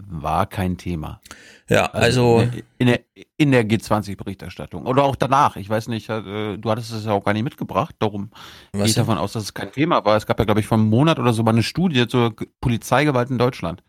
war 0.07 0.47
kein 0.47 0.77
Thema. 0.79 1.21
Ja, 1.69 1.87
also- 1.87 2.47
in 2.79 2.87
der, 2.87 3.01
in 3.37 3.53
der 3.53 3.65
G20-Berichterstattung 3.69 4.87
oder 4.87 5.03
auch 5.05 5.17
danach. 5.17 5.57
Ich 5.57 5.69
weiß 5.69 5.89
nicht, 5.89 6.09
äh, 6.09 6.57
du 6.57 6.71
hattest 6.71 6.93
es 6.93 7.05
ja 7.05 7.13
auch 7.13 7.25
gar 7.25 7.33
nicht 7.33 7.43
mitgebracht. 7.43 7.95
Darum 7.99 8.31
gehe 8.73 8.85
ich 8.85 8.95
davon 8.95 9.19
aus, 9.19 9.33
dass 9.33 9.43
es 9.45 9.55
kein 9.55 9.73
Thema 9.73 10.05
war. 10.05 10.17
Es 10.17 10.27
gab 10.27 10.39
ja, 10.39 10.45
glaube 10.45 10.61
ich, 10.61 10.67
vor 10.67 10.79
einem 10.79 10.89
Monat 10.89 11.19
oder 11.19 11.33
so 11.33 11.43
mal 11.43 11.51
eine 11.51 11.63
Studie 11.63 12.07
zur 12.07 12.35
Polizeigewalt 12.61 13.31
in 13.31 13.39
Deutschland. 13.39 13.83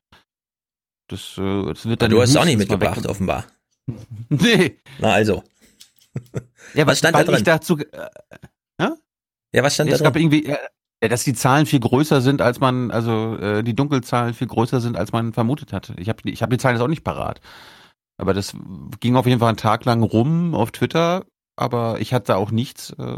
Das, 1.11 1.37
äh, 1.37 1.65
das 1.65 1.85
wird 1.85 2.01
dann 2.01 2.09
Du 2.09 2.21
hast 2.21 2.29
es 2.31 2.37
auch 2.37 2.45
nicht 2.45 2.57
mitgebracht, 2.57 3.05
offenbar. 3.05 3.45
Nee. 4.29 4.79
Na 4.99 5.13
also. 5.13 5.43
Ja, 6.73 6.85
was 6.87 6.99
stand 6.99 7.15
da 7.15 7.23
drin? 7.23 7.35
ich 7.35 7.43
dazu, 7.43 7.77
äh, 7.77 8.09
Ja, 9.53 9.63
was 9.63 9.73
stand 9.73 9.89
es 9.91 9.99
da 9.99 10.05
gab 10.05 10.13
drin? 10.13 10.23
irgendwie, 10.23 10.45
äh, 10.45 10.57
Ja, 11.03 11.09
dass 11.09 11.23
die 11.23 11.33
Zahlen 11.33 11.65
viel 11.65 11.79
größer 11.79 12.21
sind, 12.21 12.41
als 12.41 12.59
man, 12.59 12.91
also 12.91 13.35
äh, 13.37 13.63
die 13.63 13.73
Dunkelzahlen 13.75 14.33
viel 14.33 14.47
größer 14.47 14.79
sind, 14.81 14.95
als 14.97 15.11
man 15.11 15.33
vermutet 15.33 15.73
hatte. 15.73 15.95
Ich 15.97 16.07
habe 16.09 16.29
ich 16.29 16.41
hab 16.41 16.49
die 16.49 16.57
Zahlen 16.57 16.75
jetzt 16.77 16.83
auch 16.83 16.87
nicht 16.87 17.03
parat. 17.03 17.41
Aber 18.17 18.33
das 18.33 18.55
ging 18.99 19.15
auf 19.15 19.25
jeden 19.25 19.39
Fall 19.39 19.49
einen 19.49 19.57
Tag 19.57 19.83
lang 19.85 20.03
rum 20.03 20.53
auf 20.53 20.71
Twitter, 20.71 21.25
aber 21.57 21.99
ich 21.99 22.13
hatte 22.13 22.37
auch 22.37 22.51
nichts 22.51 22.91
äh, 22.99 23.17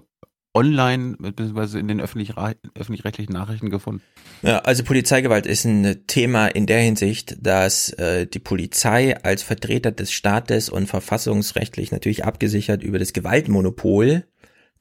online 0.53 1.15
bzw. 1.17 1.79
in 1.79 1.87
den 1.87 1.99
öffentlich-rechtlichen 1.99 3.33
Nachrichten 3.33 3.69
gefunden. 3.69 4.01
Ja, 4.41 4.59
also 4.59 4.83
Polizeigewalt 4.83 5.45
ist 5.45 5.65
ein 5.65 6.05
Thema 6.07 6.47
in 6.47 6.65
der 6.65 6.79
Hinsicht, 6.79 7.37
dass 7.41 7.89
äh, 7.93 8.27
die 8.27 8.39
Polizei 8.39 9.17
als 9.23 9.41
Vertreter 9.41 9.91
des 9.91 10.11
Staates 10.11 10.69
und 10.69 10.87
verfassungsrechtlich 10.87 11.91
natürlich 11.91 12.23
abgesichert 12.25 12.83
über 12.83 12.99
das 12.99 13.13
Gewaltmonopol 13.13 14.25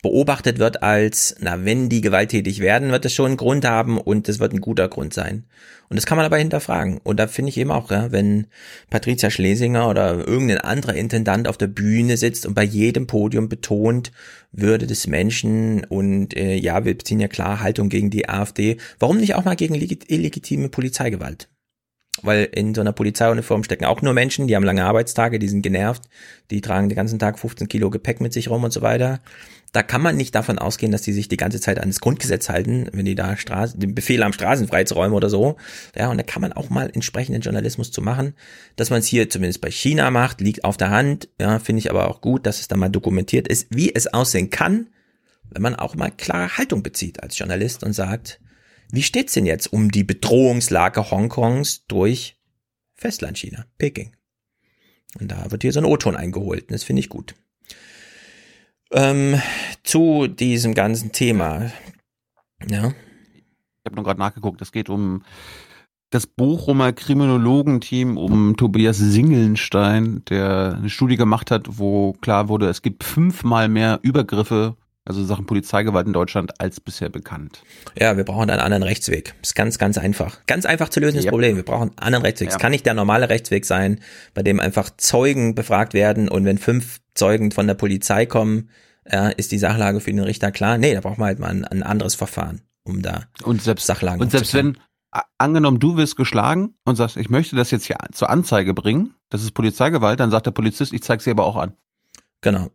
beobachtet 0.03 0.59
wird 0.59 0.83
als, 0.83 1.37
na, 1.39 1.65
wenn 1.65 1.89
die 1.89 2.01
gewalttätig 2.01 2.59
werden, 2.59 2.91
wird 2.91 3.05
es 3.05 3.15
schon 3.15 3.27
einen 3.27 3.37
Grund 3.37 3.65
haben 3.65 3.99
und 3.99 4.29
es 4.29 4.41
wird 4.41 4.53
ein 4.53 4.61
guter 4.61 4.89
Grund 4.89 5.15
sein. 5.15 5.45
Und 5.89 5.97
das 5.97 6.07
kann 6.07 6.17
man 6.17 6.27
aber 6.27 6.39
hinterfragen. 6.39 6.99
Und 7.05 7.21
da 7.21 7.29
finde 7.29 7.51
ich 7.51 7.57
eben 7.57 7.71
auch, 7.71 7.91
ja, 7.91 8.11
wenn 8.11 8.49
Patricia 8.91 9.31
Schlesinger 9.31 9.89
oder 9.89 10.27
irgendein 10.27 10.59
anderer 10.59 10.95
Intendant 10.95 11.47
auf 11.47 11.57
der 11.57 11.69
Bühne 11.69 12.17
sitzt 12.17 12.47
und 12.47 12.55
bei 12.55 12.65
jedem 12.65 13.07
Podium 13.07 13.49
betont, 13.49 14.11
Würde 14.51 14.87
des 14.87 15.07
Menschen 15.07 15.85
und 15.85 16.37
äh, 16.37 16.57
ja, 16.57 16.85
wir 16.85 16.97
beziehen 16.97 17.21
ja 17.21 17.29
klar 17.29 17.61
Haltung 17.61 17.89
gegen 17.89 18.11
die 18.11 18.29
AfD, 18.29 18.79
warum 18.99 19.19
nicht 19.19 19.35
auch 19.35 19.45
mal 19.45 19.57
gegen 19.57 19.75
illegitime 19.75 20.69
Polizeigewalt? 20.69 21.49
weil 22.21 22.49
in 22.53 22.75
so 22.75 22.81
einer 22.81 22.93
Polizeiuniform 22.93 23.65
stecken 23.65 23.85
auch 23.85 24.03
nur 24.03 24.13
Menschen, 24.13 24.47
die 24.47 24.55
haben 24.55 24.65
lange 24.65 24.85
Arbeitstage, 24.85 25.39
die 25.39 25.49
sind 25.49 25.63
genervt, 25.63 26.03
die 26.51 26.61
tragen 26.61 26.89
den 26.89 26.97
ganzen 26.97 27.19
Tag 27.19 27.39
15 27.39 27.69
Kilo 27.69 27.91
Gepäck 27.91 28.21
mit 28.21 28.33
sich 28.33 28.51
rum 28.51 28.65
und 28.65 28.73
so 28.73 28.83
weiter. 28.83 29.21
Da 29.73 29.83
kann 29.83 30.03
man 30.03 30.17
nicht 30.19 30.35
davon 30.35 30.59
ausgehen, 30.59 30.93
dass 30.93 31.01
die 31.01 31.15
sich 31.15 31.29
die 31.29 31.39
ganze 31.39 31.59
Zeit 31.59 31.81
an 31.81 31.89
das 31.89 32.01
Grundgesetz 32.01 32.51
halten, 32.51 32.89
wenn 32.93 33.07
die 33.07 33.15
da 33.15 33.39
Straßen, 33.39 33.81
den 33.81 33.95
Befehl 33.95 34.23
haben, 34.23 34.35
Straßen 34.35 34.69
freizuräumen 34.69 35.17
oder 35.17 35.31
so. 35.31 35.57
Ja, 35.97 36.11
und 36.11 36.19
da 36.19 36.23
kann 36.23 36.43
man 36.43 36.53
auch 36.53 36.69
mal 36.69 36.91
entsprechenden 36.93 37.41
Journalismus 37.41 37.91
zu 37.91 38.03
machen. 38.03 38.35
Dass 38.77 38.91
man 38.91 38.99
es 38.99 39.07
hier 39.07 39.31
zumindest 39.31 39.63
bei 39.63 39.71
China 39.71 40.11
macht, 40.11 40.43
liegt 40.43 40.65
auf 40.65 40.77
der 40.77 40.91
Hand. 40.91 41.31
Ja, 41.41 41.59
finde 41.59 41.81
ich 41.81 41.91
aber 41.91 42.09
auch 42.09 42.21
gut, 42.21 42.45
dass 42.45 42.61
es 42.61 42.69
da 42.69 42.77
mal 42.77 42.91
dokumentiert 42.91 43.49
ist, 43.49 43.67
wie 43.71 43.95
es 43.95 44.13
aussehen 44.13 44.51
kann, 44.51 44.89
wenn 45.51 45.63
man 45.63 45.75
auch 45.75 45.95
mal 45.95 46.11
klare 46.11 46.59
Haltung 46.59 46.83
bezieht 46.83 47.23
als 47.23 47.39
Journalist 47.39 47.83
und 47.83 47.95
sagt, 47.95 48.41
wie 48.91 49.03
steht's 49.03 49.33
denn 49.33 49.47
jetzt 49.47 49.73
um 49.73 49.91
die 49.91 50.05
Bedrohungslage 50.05 51.11
Hongkongs 51.11 51.87
durch 51.87 52.37
Festlandchina, 52.95 53.65
Peking? 53.79 54.15
Und 55.19 55.33
da 55.33 55.51
wird 55.51 55.63
hier 55.63 55.73
so 55.73 55.81
ein 55.81 55.87
O-Ton 55.87 56.15
eingeholt. 56.15 56.65
Und 56.65 56.73
das 56.73 56.85
finde 56.85 57.01
ich 57.01 57.09
gut. 57.09 57.35
Ähm, 58.93 59.41
zu 59.83 60.27
diesem 60.27 60.75
ganzen 60.75 61.13
Thema. 61.13 61.71
Ja. 62.69 62.89
Ich 62.89 63.87
habe 63.87 63.97
nur 63.97 64.05
gerade 64.05 64.21
nachgeguckt. 64.21 64.61
Es 64.63 64.71
geht 64.71 64.89
um 64.89 65.23
das 66.11 66.27
Bochumer 66.27 66.93
Kriminologenteam 66.93 68.19
um 68.19 68.57
Tobias 68.57 68.99
Singelnstein, 68.99 70.23
der 70.29 70.77
eine 70.77 70.91
Studie 70.91 71.17
gemacht 71.17 71.51
hat, 71.51 71.79
wo 71.79 72.13
klar 72.21 72.49
wurde, 72.49 72.69
es 72.69 72.83
gibt 72.83 73.03
fünfmal 73.03 73.69
mehr 73.69 73.99
Übergriffe 74.03 74.77
also 75.05 75.25
Sachen 75.25 75.47
Polizeigewalt 75.47 76.07
in 76.07 76.13
Deutschland 76.13 76.61
als 76.61 76.81
bisher 76.81 77.09
bekannt. 77.09 77.63
Ja, 77.99 78.17
wir 78.17 78.25
brauchen 78.25 78.51
einen 78.51 78.61
anderen 78.61 78.83
Rechtsweg. 78.83 79.35
Ist 79.43 79.55
ganz, 79.55 79.79
ganz 79.79 79.99
einfach. 79.99 80.39
Ganz 80.47 80.65
einfach 80.65 80.89
zu 80.89 81.01
lösen 81.01 81.17
das 81.17 81.25
ja. 81.25 81.31
Problem. 81.31 81.57
Wir 81.57 81.65
brauchen 81.65 81.91
einen 81.91 81.99
anderen 81.99 82.25
Rechtsweg. 82.25 82.51
Es 82.51 82.59
kann 82.59 82.71
nicht 82.71 82.87
der 82.87 82.95
normale 82.95 83.29
Rechtsweg 83.29 83.65
sein, 83.65 84.01
bei 84.35 84.43
dem 84.43 84.61
einfach 84.61 84.91
Zeugen 84.97 85.55
befragt 85.55 85.95
werden 85.95 86.29
und 86.29 86.45
wenn 86.45 86.59
fünf 86.59 87.01
Zeugen 87.15 87.51
von 87.51 87.67
der 87.67 87.75
Polizei 87.75 88.27
kommen, 88.27 88.71
ja, 89.11 89.29
ist 89.29 89.51
die 89.51 89.59
Sachlage 89.59 90.01
für 90.01 90.11
den 90.11 90.21
Richter 90.21 90.53
klar. 90.53 90.79
Nee, 90.79 90.95
da 90.95 91.01
braucht 91.01 91.19
man 91.19 91.27
halt 91.27 91.39
mal 91.41 91.49
ein, 91.49 91.65
ein 91.65 91.83
anderes 91.83 92.15
Verfahren, 92.15 92.63
um 92.85 93.03
da 93.03 93.25
und 93.43 93.61
selbst, 93.61 93.87
Sachlagen 93.87 94.23
Und 94.23 94.31
selbst 94.31 94.55
wenn, 94.55 94.79
angenommen, 95.39 95.81
du 95.81 95.97
wirst 95.97 96.17
geschlagen 96.17 96.75
und 96.85 96.97
sagst, 96.97 97.17
ich 97.17 97.29
möchte 97.29 97.57
das 97.57 97.71
jetzt 97.71 97.87
hier 97.87 97.97
zur 98.13 98.31
Anzeige 98.31 98.75
bringen, 98.75 99.15
das 99.29 99.43
ist 99.43 99.53
Polizeigewalt, 99.53 100.21
dann 100.21 100.31
sagt 100.31 100.47
der 100.47 100.53
Polizist, 100.53 100.93
ich 100.93 101.03
zeige 101.03 101.23
sie 101.23 101.31
aber 101.31 101.45
auch 101.45 101.57
an. 101.57 101.75
Genau. 102.41 102.71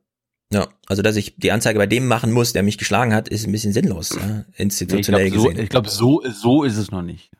Ja, 0.51 0.67
also 0.87 1.01
dass 1.01 1.17
ich 1.17 1.35
die 1.35 1.51
Anzeige 1.51 1.77
bei 1.77 1.87
dem 1.87 2.07
machen 2.07 2.31
muss, 2.31 2.53
der 2.53 2.63
mich 2.63 2.77
geschlagen 2.77 3.13
hat, 3.13 3.27
ist 3.27 3.45
ein 3.45 3.51
bisschen 3.51 3.73
sinnlos, 3.73 4.17
ja, 4.17 4.45
institutionell 4.55 5.27
ich 5.27 5.33
glaub, 5.33 5.43
gesehen. 5.43 5.57
So, 5.57 5.63
ich 5.63 5.69
glaube, 5.69 5.89
so, 5.89 6.23
so 6.31 6.63
ist 6.63 6.77
es 6.77 6.89
noch 6.89 7.01
nicht. 7.01 7.31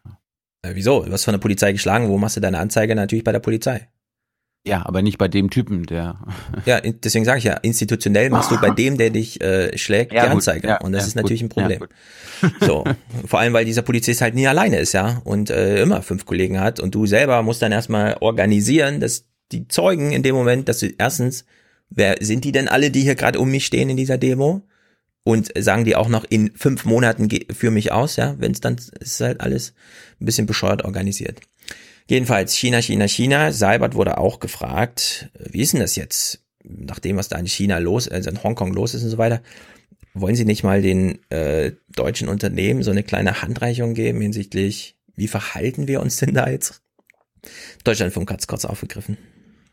Äh, 0.62 0.72
wieso? 0.74 1.04
Du 1.04 1.12
hast 1.12 1.24
von 1.24 1.34
der 1.34 1.40
Polizei 1.40 1.72
geschlagen, 1.72 2.10
wo 2.10 2.18
machst 2.18 2.36
du 2.36 2.42
deine 2.42 2.60
Anzeige? 2.60 2.96
Natürlich 2.96 3.24
bei 3.24 3.32
der 3.32 3.40
Polizei. 3.40 3.88
Ja, 4.66 4.86
aber 4.86 5.02
nicht 5.02 5.18
bei 5.18 5.30
dem 5.30 5.50
Typen, 5.50 5.86
der. 5.86 6.20
Ja, 6.66 6.82
deswegen 6.82 7.24
sage 7.24 7.38
ich 7.38 7.46
ja, 7.46 7.54
institutionell 7.54 8.30
machst 8.30 8.52
du 8.52 8.60
bei 8.60 8.72
dem, 8.72 8.98
der 8.98 9.10
dich 9.10 9.40
äh, 9.40 9.78
schlägt, 9.78 10.12
ja, 10.12 10.26
die 10.26 10.30
Anzeige. 10.30 10.68
Ja, 10.68 10.82
und 10.82 10.92
das 10.92 11.04
ja, 11.04 11.08
ist 11.08 11.16
natürlich 11.16 11.42
gut, 11.44 11.58
ein 11.58 11.78
Problem. 11.80 11.88
so, 12.60 12.84
vor 13.26 13.40
allem, 13.40 13.54
weil 13.54 13.64
dieser 13.64 13.84
Polizist 13.84 14.20
halt 14.20 14.36
nie 14.36 14.48
alleine 14.48 14.80
ist, 14.80 14.92
ja, 14.92 15.22
und 15.24 15.50
äh, 15.50 15.82
immer 15.82 16.02
fünf 16.02 16.26
Kollegen 16.26 16.60
hat 16.60 16.82
und 16.82 16.94
du 16.94 17.06
selber 17.06 17.42
musst 17.44 17.62
dann 17.62 17.72
erstmal 17.72 18.18
organisieren, 18.20 19.00
dass 19.00 19.26
die 19.54 19.70
Zeugen 19.70 20.12
in 20.12 20.24
dem 20.24 20.36
Moment, 20.36 20.68
dass 20.68 20.80
du 20.80 20.88
erstens 20.98 21.46
wer 21.90 22.18
sind 22.20 22.44
die 22.44 22.52
denn 22.52 22.68
alle, 22.68 22.92
die 22.92 23.02
hier 23.02 23.16
gerade 23.16 23.40
um 23.40 23.50
mich 23.50 23.66
stehen 23.66 23.90
in 23.90 23.98
dieser 23.98 24.18
Demo? 24.18 24.64
Und 25.24 25.52
sagen 25.60 25.84
die 25.84 25.98
auch 25.98 26.08
noch 26.08 26.24
in 26.24 26.52
fünf 26.56 26.86
Monaten 26.86 27.28
für 27.54 27.70
mich 27.70 27.92
aus, 27.92 28.16
ja, 28.16 28.36
wenn 28.40 28.54
es 28.54 28.62
dann 28.62 28.78
ist 29.02 29.20
halt 29.20 29.42
alles 29.42 29.74
ein 30.22 30.26
bisschen 30.26 30.46
bescheuert 30.46 30.86
organisiert. 30.86 31.42
Jedenfalls 32.10 32.56
China, 32.56 32.82
China, 32.82 33.08
China. 33.10 33.52
Seibert 33.52 33.96
wurde 33.96 34.18
auch 34.20 34.40
gefragt, 34.40 35.30
wie 35.38 35.62
ist 35.62 35.74
denn 35.74 35.82
das 35.82 35.98
jetzt, 35.98 36.46
nach 36.64 37.00
dem, 37.00 37.18
was 37.18 37.28
da 37.28 37.38
in 37.38 37.46
China 37.46 37.78
los, 37.80 38.08
also 38.08 38.30
in 38.30 38.42
Hongkong 38.42 38.72
los 38.72 38.94
ist 38.94 39.04
und 39.04 39.10
so 39.10 39.18
weiter. 39.18 39.42
Wollen 40.14 40.36
Sie 40.36 40.46
nicht 40.46 40.64
mal 40.64 40.82
den 40.82 41.20
äh, 41.30 41.74
deutschen 41.90 42.30
Unternehmen 42.30 42.82
so 42.82 42.92
eine 42.92 43.04
kleine 43.04 43.42
Handreichung 43.42 43.94
geben 43.94 44.22
hinsichtlich, 44.22 44.96
wie 45.16 45.28
verhalten 45.28 45.88
wir 45.88 46.02
uns 46.02 46.18
denn 46.18 46.34
da 46.34 46.50
jetzt? 46.50 46.82
Deutschlandfunk 47.84 48.32
hat 48.32 48.40
es 48.40 48.48
kurz 48.48 48.66
aufgegriffen. 48.66 49.18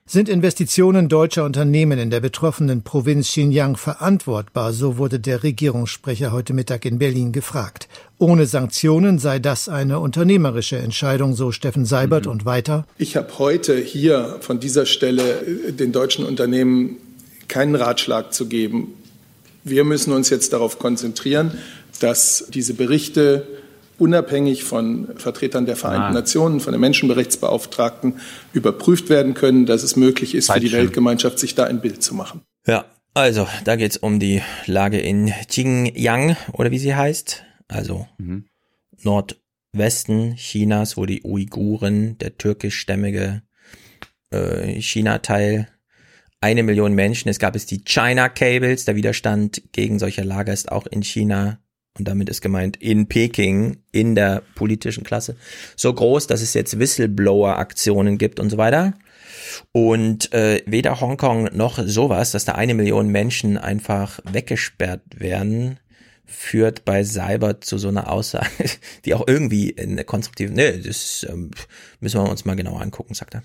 Sind 0.06 0.28
Investitionen 0.28 1.08
deutscher 1.08 1.46
Unternehmen 1.46 1.98
in 1.98 2.10
der 2.10 2.20
betroffenen 2.20 2.82
Provinz 2.82 3.28
Xinjiang 3.28 3.78
verantwortbar? 3.78 4.74
So 4.74 4.98
wurde 4.98 5.18
der 5.18 5.42
Regierungssprecher 5.42 6.30
heute 6.30 6.52
Mittag 6.52 6.84
in 6.84 6.98
Berlin 6.98 7.32
gefragt. 7.32 7.88
Ohne 8.18 8.44
Sanktionen 8.44 9.18
sei 9.18 9.38
das 9.38 9.66
eine 9.66 10.00
unternehmerische 10.00 10.76
Entscheidung, 10.76 11.34
so 11.34 11.52
Steffen 11.52 11.86
Seibert 11.86 12.26
mhm. 12.26 12.32
und 12.32 12.44
weiter. 12.44 12.86
Ich 12.98 13.16
habe 13.16 13.38
heute 13.38 13.78
hier 13.78 14.36
von 14.40 14.60
dieser 14.60 14.84
Stelle 14.84 15.40
äh, 15.40 15.72
den 15.72 15.92
deutschen 15.92 16.26
Unternehmen 16.26 16.96
keinen 17.48 17.74
Ratschlag 17.74 18.34
zu 18.34 18.44
geben. 18.44 18.92
Wir 19.64 19.84
müssen 19.84 20.12
uns 20.12 20.28
jetzt 20.28 20.52
darauf 20.52 20.78
konzentrieren, 20.78 21.56
dass 22.00 22.44
diese 22.50 22.74
Berichte 22.74 23.46
unabhängig 23.98 24.64
von 24.64 25.08
Vertretern 25.16 25.66
der 25.66 25.76
Vereinten 25.76 26.02
ah. 26.02 26.12
Nationen, 26.12 26.60
von 26.60 26.72
den 26.72 26.80
Menschenrechtsbeauftragten 26.80 28.14
überprüft 28.52 29.08
werden 29.08 29.34
können, 29.34 29.66
dass 29.66 29.82
es 29.82 29.96
möglich 29.96 30.34
ist, 30.34 30.50
für 30.50 30.60
die 30.60 30.72
Weltgemeinschaft 30.72 31.38
sich 31.38 31.54
da 31.54 31.64
ein 31.64 31.80
Bild 31.80 32.02
zu 32.02 32.14
machen. 32.14 32.42
Ja, 32.66 32.86
also 33.14 33.46
da 33.64 33.76
geht 33.76 33.92
es 33.92 33.96
um 33.96 34.18
die 34.18 34.42
Lage 34.66 34.98
in 34.98 35.32
Xinjiang 35.48 36.36
oder 36.52 36.70
wie 36.70 36.78
sie 36.78 36.94
heißt, 36.94 37.44
also 37.68 38.08
mhm. 38.18 38.46
Nordwesten 39.02 40.34
Chinas, 40.36 40.96
wo 40.96 41.06
die 41.06 41.22
Uiguren, 41.24 42.18
der 42.18 42.36
türkischstämmige 42.36 43.42
äh, 44.30 44.80
China-Teil, 44.80 45.68
eine 46.40 46.62
Million 46.62 46.92
Menschen. 46.92 47.30
Es 47.30 47.38
gab 47.38 47.56
es 47.56 47.64
die 47.64 47.84
China 47.84 48.28
Cables. 48.28 48.84
Der 48.84 48.96
Widerstand 48.96 49.62
gegen 49.72 49.98
solche 49.98 50.22
Lager 50.22 50.52
ist 50.52 50.70
auch 50.70 50.86
in 50.86 51.02
China 51.02 51.58
und 51.98 52.08
damit 52.08 52.28
ist 52.28 52.40
gemeint 52.40 52.76
in 52.78 53.06
Peking, 53.06 53.78
in 53.92 54.14
der 54.14 54.42
politischen 54.56 55.04
Klasse, 55.04 55.36
so 55.76 55.92
groß, 55.92 56.26
dass 56.26 56.42
es 56.42 56.54
jetzt 56.54 56.78
Whistleblower-Aktionen 56.78 58.18
gibt 58.18 58.40
und 58.40 58.50
so 58.50 58.56
weiter. 58.56 58.94
Und 59.70 60.32
äh, 60.32 60.62
weder 60.66 61.00
Hongkong 61.00 61.50
noch 61.52 61.78
sowas, 61.84 62.32
dass 62.32 62.44
da 62.44 62.52
eine 62.52 62.74
Million 62.74 63.08
Menschen 63.08 63.58
einfach 63.58 64.18
weggesperrt 64.24 65.20
werden, 65.20 65.78
führt 66.24 66.84
bei 66.84 67.04
Cyber 67.04 67.60
zu 67.60 67.78
so 67.78 67.88
einer 67.88 68.10
Aussage, 68.10 68.48
die 69.04 69.14
auch 69.14 69.26
irgendwie 69.28 69.76
eine 69.78 70.04
konstruktive, 70.04 70.52
ne, 70.52 70.78
das 70.78 71.24
ähm, 71.28 71.52
müssen 72.00 72.20
wir 72.20 72.28
uns 72.28 72.44
mal 72.44 72.56
genauer 72.56 72.80
angucken, 72.80 73.14
sagt 73.14 73.34
er. 73.34 73.42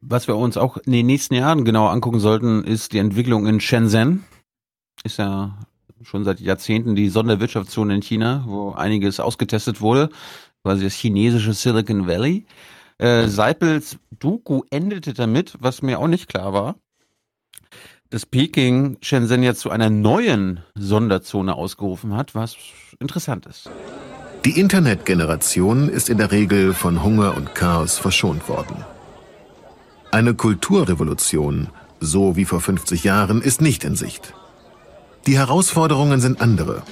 Was 0.00 0.26
wir 0.26 0.36
uns 0.36 0.56
auch 0.56 0.76
in 0.78 0.92
den 0.92 1.06
nächsten 1.06 1.34
Jahren 1.34 1.64
genau 1.64 1.86
angucken 1.86 2.20
sollten, 2.20 2.64
ist 2.64 2.92
die 2.92 2.98
Entwicklung 2.98 3.46
in 3.46 3.60
Shenzhen 3.60 4.24
ist 5.04 5.18
ja 5.18 5.56
schon 6.02 6.24
seit 6.24 6.40
Jahrzehnten 6.40 6.94
die 6.94 7.08
Sonderwirtschaftszone 7.08 7.94
in 7.94 8.02
China, 8.02 8.44
wo 8.46 8.72
einiges 8.72 9.20
ausgetestet 9.20 9.80
wurde, 9.80 10.10
quasi 10.62 10.84
das 10.84 10.94
chinesische 10.94 11.52
Silicon 11.52 12.06
Valley. 12.06 12.46
Äh, 12.98 13.28
Seipels 13.28 13.98
Doku 14.18 14.62
endete 14.70 15.14
damit, 15.14 15.56
was 15.60 15.82
mir 15.82 15.98
auch 15.98 16.08
nicht 16.08 16.28
klar 16.28 16.52
war, 16.52 16.76
dass 18.10 18.26
Peking 18.26 18.98
Shenzhen 19.00 19.42
jetzt 19.42 19.60
zu 19.60 19.70
einer 19.70 19.90
neuen 19.90 20.60
Sonderzone 20.74 21.54
ausgerufen 21.54 22.16
hat, 22.16 22.34
was 22.34 22.56
interessant 23.00 23.46
ist. 23.46 23.70
Die 24.44 24.58
Internetgeneration 24.60 25.88
ist 25.88 26.10
in 26.10 26.18
der 26.18 26.30
Regel 26.30 26.74
von 26.74 27.02
Hunger 27.02 27.36
und 27.36 27.54
Chaos 27.54 27.98
verschont 27.98 28.48
worden. 28.48 28.84
Eine 30.10 30.34
Kulturrevolution, 30.34 31.70
so 31.98 32.36
wie 32.36 32.44
vor 32.44 32.60
50 32.60 33.04
Jahren, 33.04 33.42
ist 33.42 33.60
nicht 33.60 33.84
in 33.84 33.96
Sicht. 33.96 34.34
Die 35.26 35.38
Herausforderungen 35.38 36.20
sind 36.20 36.42
andere. 36.42 36.82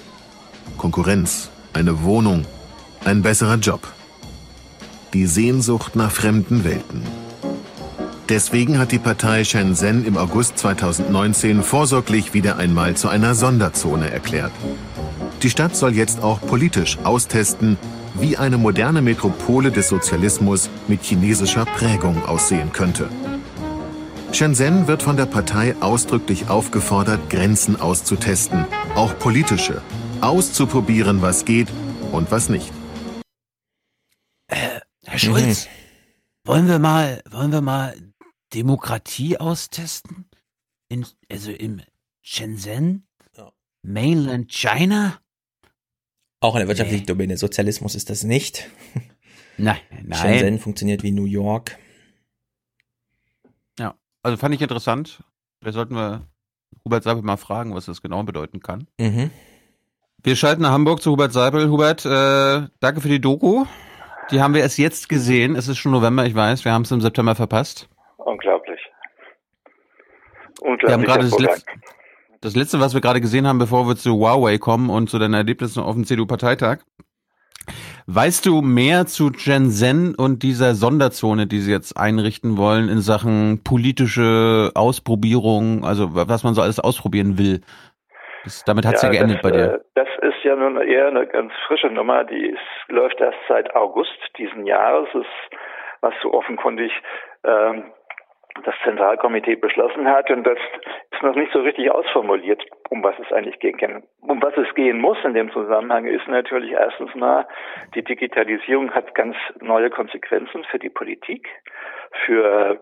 Konkurrenz, 0.79 1.51
eine 1.75 2.03
Wohnung, 2.03 2.47
ein 3.05 3.21
besserer 3.21 3.57
Job. 3.57 3.87
Die 5.13 5.27
Sehnsucht 5.27 5.97
nach 5.97 6.11
fremden 6.11 6.65
Welten. 6.65 7.03
Deswegen 8.31 8.79
hat 8.79 8.91
die 8.91 8.99
Partei 8.99 9.45
Shenzhen 9.45 10.07
im 10.07 10.17
August 10.17 10.57
2019 10.57 11.63
vorsorglich 11.63 12.33
wieder 12.33 12.57
einmal 12.57 12.97
zu 12.97 13.11
einer 13.11 13.35
Sonderzone 13.35 14.11
erklärt. 14.11 14.53
Die 15.43 15.51
Stadt 15.51 15.77
soll 15.77 15.95
jetzt 15.95 16.23
auch 16.23 16.41
politisch 16.41 16.97
austesten, 17.05 17.77
wie 18.15 18.39
eine 18.39 18.57
moderne 18.57 19.03
Metropole 19.03 19.71
des 19.71 19.91
Sozialismus 19.91 20.71
mit 20.89 21.03
chinesischer 21.03 21.67
Prägung 21.67 22.25
aussehen 22.25 22.73
könnte. 22.73 23.11
Shenzhen 24.35 24.87
wird 24.87 25.03
von 25.03 25.19
der 25.19 25.27
Partei 25.27 25.77
ausdrücklich 25.81 26.49
aufgefordert, 26.49 27.29
Grenzen 27.29 27.79
auszutesten, 27.79 28.65
auch 28.95 29.19
politische, 29.19 29.83
auszuprobieren, 30.23 31.21
was 31.21 31.45
geht 31.45 31.69
und 32.13 32.31
was 32.31 32.49
nicht. 32.49 32.73
Äh, 34.49 34.81
Herr 35.05 35.19
Schulz, 35.19 35.67
mhm. 35.67 36.49
wollen 36.49 36.69
wir 36.69 36.79
mal, 36.79 37.23
wollen 37.31 37.53
wir 37.53 37.61
mal 37.61 37.95
Demokratie 38.55 39.37
austesten? 39.37 40.25
In, 40.89 41.07
also 41.31 41.51
im 41.51 41.83
Shenzhen? 42.23 43.07
Ja. 43.37 43.53
Mainland 43.83 44.51
China? 44.51 45.21
Auch 46.41 46.55
eine 46.55 46.69
wirtschaftliche 46.69 47.03
nee. 47.03 47.07
Domäne. 47.07 47.37
Sozialismus 47.37 47.95
ist 47.95 48.09
das 48.09 48.25
nicht. 48.25 48.71
Nein, 49.59 49.77
nein. 50.03 50.19
Shenzhen 50.19 50.59
funktioniert 50.59 51.03
wie 51.03 51.13
New 51.13 51.27
York. 51.27 51.77
Also 54.23 54.37
fand 54.37 54.55
ich 54.55 54.63
interessant. 54.63 55.23
Vielleicht 55.61 55.75
sollten 55.75 55.95
wir 55.95 56.23
Hubert 56.85 57.05
Seibel 57.05 57.23
mal 57.23 57.37
fragen, 57.37 57.75
was 57.75 57.87
das 57.87 58.03
genau 58.03 58.23
bedeuten 58.23 58.61
kann. 58.61 58.87
Mhm. 58.99 59.31
Wir 60.23 60.37
schalten 60.37 60.63
nach 60.63 60.71
Hamburg 60.71 61.03
zu 61.03 61.13
Hubert 61.13 61.33
Seibel. 61.33 61.69
Hubert, 61.69 62.05
äh, 62.05 62.69
danke 62.81 63.01
für 63.01 63.09
die 63.09 63.21
Doku. 63.21 63.65
Die 64.31 64.41
haben 64.41 64.55
wir 64.55 64.63
erst 64.63 64.79
jetzt 64.79 65.09
gesehen. 65.09 65.57
Es 65.57 65.69
ist 65.69 65.79
schon 65.79 65.93
November, 65.93 66.25
ich 66.25 66.35
weiß. 66.35 66.65
Wir 66.65 66.73
haben 66.73 66.83
es 66.83 66.91
im 66.93 67.01
September 67.01 67.35
verpasst. 67.35 67.89
Unglaublich. 68.17 68.81
Unglaublich. 70.61 70.89
Wir 70.89 70.93
haben 70.93 71.03
gerade 71.03 71.25
das 71.25 71.39
letzte, 71.39 71.73
das 72.41 72.55
letzte, 72.55 72.81
was 72.81 72.95
wir 72.95 73.01
gerade 73.01 73.21
gesehen 73.21 73.47
haben, 73.47 73.59
bevor 73.59 73.87
wir 73.89 73.97
zu 73.97 74.15
Huawei 74.15 74.59
kommen 74.59 74.91
und 74.91 75.11
zu 75.11 75.19
deinen 75.19 75.35
Erlebnissen 75.35 75.83
auf 75.83 75.95
dem 75.95 76.05
CDU-Parteitag. 76.05 76.79
Weißt 78.07 78.47
du 78.47 78.63
mehr 78.63 79.07
zu 79.07 79.33
Shenzhen 79.33 80.15
und 80.17 80.43
dieser 80.43 80.75
Sonderzone, 80.75 81.47
die 81.47 81.59
sie 81.59 81.71
jetzt 81.71 81.97
einrichten 81.97 82.57
wollen 82.57 82.89
in 82.89 82.99
Sachen 82.99 83.63
politische 83.63 84.71
Ausprobierung, 84.75 85.85
also 85.85 86.09
was 86.13 86.43
man 86.43 86.55
so 86.55 86.63
alles 86.63 86.81
ausprobieren 86.81 87.39
will? 87.39 87.61
Das, 88.45 88.65
damit 88.65 88.87
hat 88.87 88.95
es 88.95 89.03
ja, 89.03 89.13
ja, 89.13 89.19
geendet 89.21 89.37
das, 89.37 89.43
bei 89.43 89.57
dir. 89.57 89.75
Äh, 89.75 89.79
das 89.95 90.09
ist 90.23 90.43
ja 90.43 90.57
nun 90.57 90.81
eher 90.81 91.09
eine 91.09 91.27
ganz 91.27 91.53
frische 91.67 91.89
Nummer, 91.89 92.25
die 92.25 92.47
ist, 92.47 92.89
läuft 92.89 93.21
erst 93.21 93.39
seit 93.49 93.75
August 93.77 94.19
diesen 94.37 94.67
Jahres, 94.67 95.09
ist, 95.15 95.59
was 96.01 96.15
so 96.23 96.33
offenkundig 96.33 96.91
ähm, 97.45 97.93
das 98.65 98.75
Zentralkomitee 98.85 99.57
beschlossen 99.57 100.09
hat 100.09 100.31
und 100.31 100.45
das 100.45 100.59
ist 101.11 101.23
noch 101.23 101.35
nicht 101.35 101.53
so 101.53 101.61
richtig 101.61 101.91
ausformuliert, 101.91 102.65
um 102.91 103.03
was 103.03 103.19
es 103.19 103.33
eigentlich 103.33 103.59
gehen 103.59 103.77
kann. 103.77 104.03
Um 104.21 104.43
was 104.43 104.57
es 104.57 104.73
gehen 104.75 105.01
muss 105.01 105.19
in 105.25 105.35
dem 105.35 105.51
Zusammenhang 105.53 106.07
ist 106.07 106.29
natürlich 106.29 106.73
erstens 106.73 107.15
mal, 107.15 107.47
die 107.95 108.03
Digitalisierung 108.03 108.93
hat 108.93 109.15
ganz 109.15 109.37
neue 109.61 109.91
Konsequenzen 109.91 110.65
für 110.65 110.79
die 110.79 110.91
Politik, 110.91 111.49
für 112.25 112.81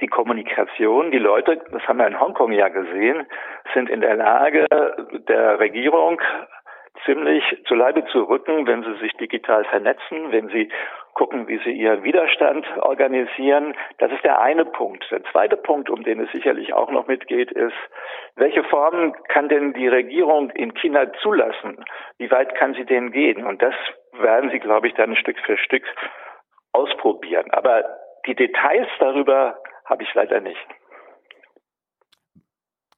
die 0.00 0.08
Kommunikation. 0.08 1.10
Die 1.10 1.18
Leute, 1.18 1.62
das 1.70 1.86
haben 1.86 1.98
wir 1.98 2.06
in 2.06 2.18
Hongkong 2.18 2.52
ja 2.52 2.68
gesehen, 2.68 3.26
sind 3.74 3.90
in 3.90 4.00
der 4.00 4.16
Lage, 4.16 4.66
der 5.28 5.58
Regierung 5.58 6.20
ziemlich 7.04 7.44
zu 7.66 7.74
Leibe 7.74 8.04
zu 8.06 8.22
rücken, 8.22 8.66
wenn 8.66 8.82
sie 8.82 8.94
sich 8.98 9.12
digital 9.14 9.64
vernetzen, 9.64 10.30
wenn 10.32 10.48
sie 10.48 10.70
gucken, 11.14 11.48
wie 11.48 11.58
sie 11.64 11.72
ihren 11.72 12.02
Widerstand 12.04 12.66
organisieren. 12.78 13.74
Das 13.98 14.12
ist 14.12 14.24
der 14.24 14.40
eine 14.40 14.64
Punkt. 14.64 15.04
Der 15.10 15.22
zweite 15.24 15.56
Punkt, 15.56 15.88
um 15.88 16.02
den 16.02 16.20
es 16.20 16.30
sicherlich 16.32 16.74
auch 16.74 16.90
noch 16.90 17.06
mitgeht, 17.06 17.50
ist, 17.52 17.74
welche 18.36 18.64
Formen 18.64 19.14
kann 19.28 19.48
denn 19.48 19.72
die 19.72 19.88
Regierung 19.88 20.50
in 20.50 20.74
China 20.74 21.12
zulassen? 21.22 21.84
Wie 22.18 22.30
weit 22.30 22.54
kann 22.56 22.74
sie 22.74 22.84
denn 22.84 23.12
gehen? 23.12 23.44
Und 23.44 23.62
das 23.62 23.74
werden 24.12 24.50
sie, 24.50 24.58
glaube 24.58 24.88
ich, 24.88 24.94
dann 24.94 25.16
Stück 25.16 25.38
für 25.40 25.56
Stück 25.56 25.84
ausprobieren. 26.72 27.50
Aber 27.52 27.84
die 28.26 28.34
Details 28.34 28.88
darüber 28.98 29.56
habe 29.84 30.02
ich 30.02 30.12
leider 30.14 30.40
nicht. 30.40 30.66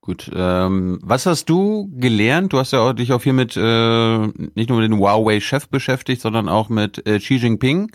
Gut, 0.07 0.31
ähm, 0.37 1.01
was 1.03 1.27
hast 1.27 1.51
du 1.51 1.89
gelernt? 1.99 2.53
Du 2.53 2.59
hast 2.59 2.73
ja 2.73 2.79
auch 2.79 2.93
dich 2.93 3.13
auch 3.13 3.21
viel 3.21 3.33
mit 3.33 3.57
äh, 3.57 4.19
nicht 4.55 4.71
nur 4.71 4.79
mit 4.79 4.89
dem 4.89 5.01
Huawei-Chef 5.01 5.69
beschäftigt, 5.69 6.21
sondern 6.21 6.49
auch 6.49 6.69
mit 6.69 7.05
äh, 7.09 7.19
Xi 7.19 7.35
Jinping. 7.35 7.91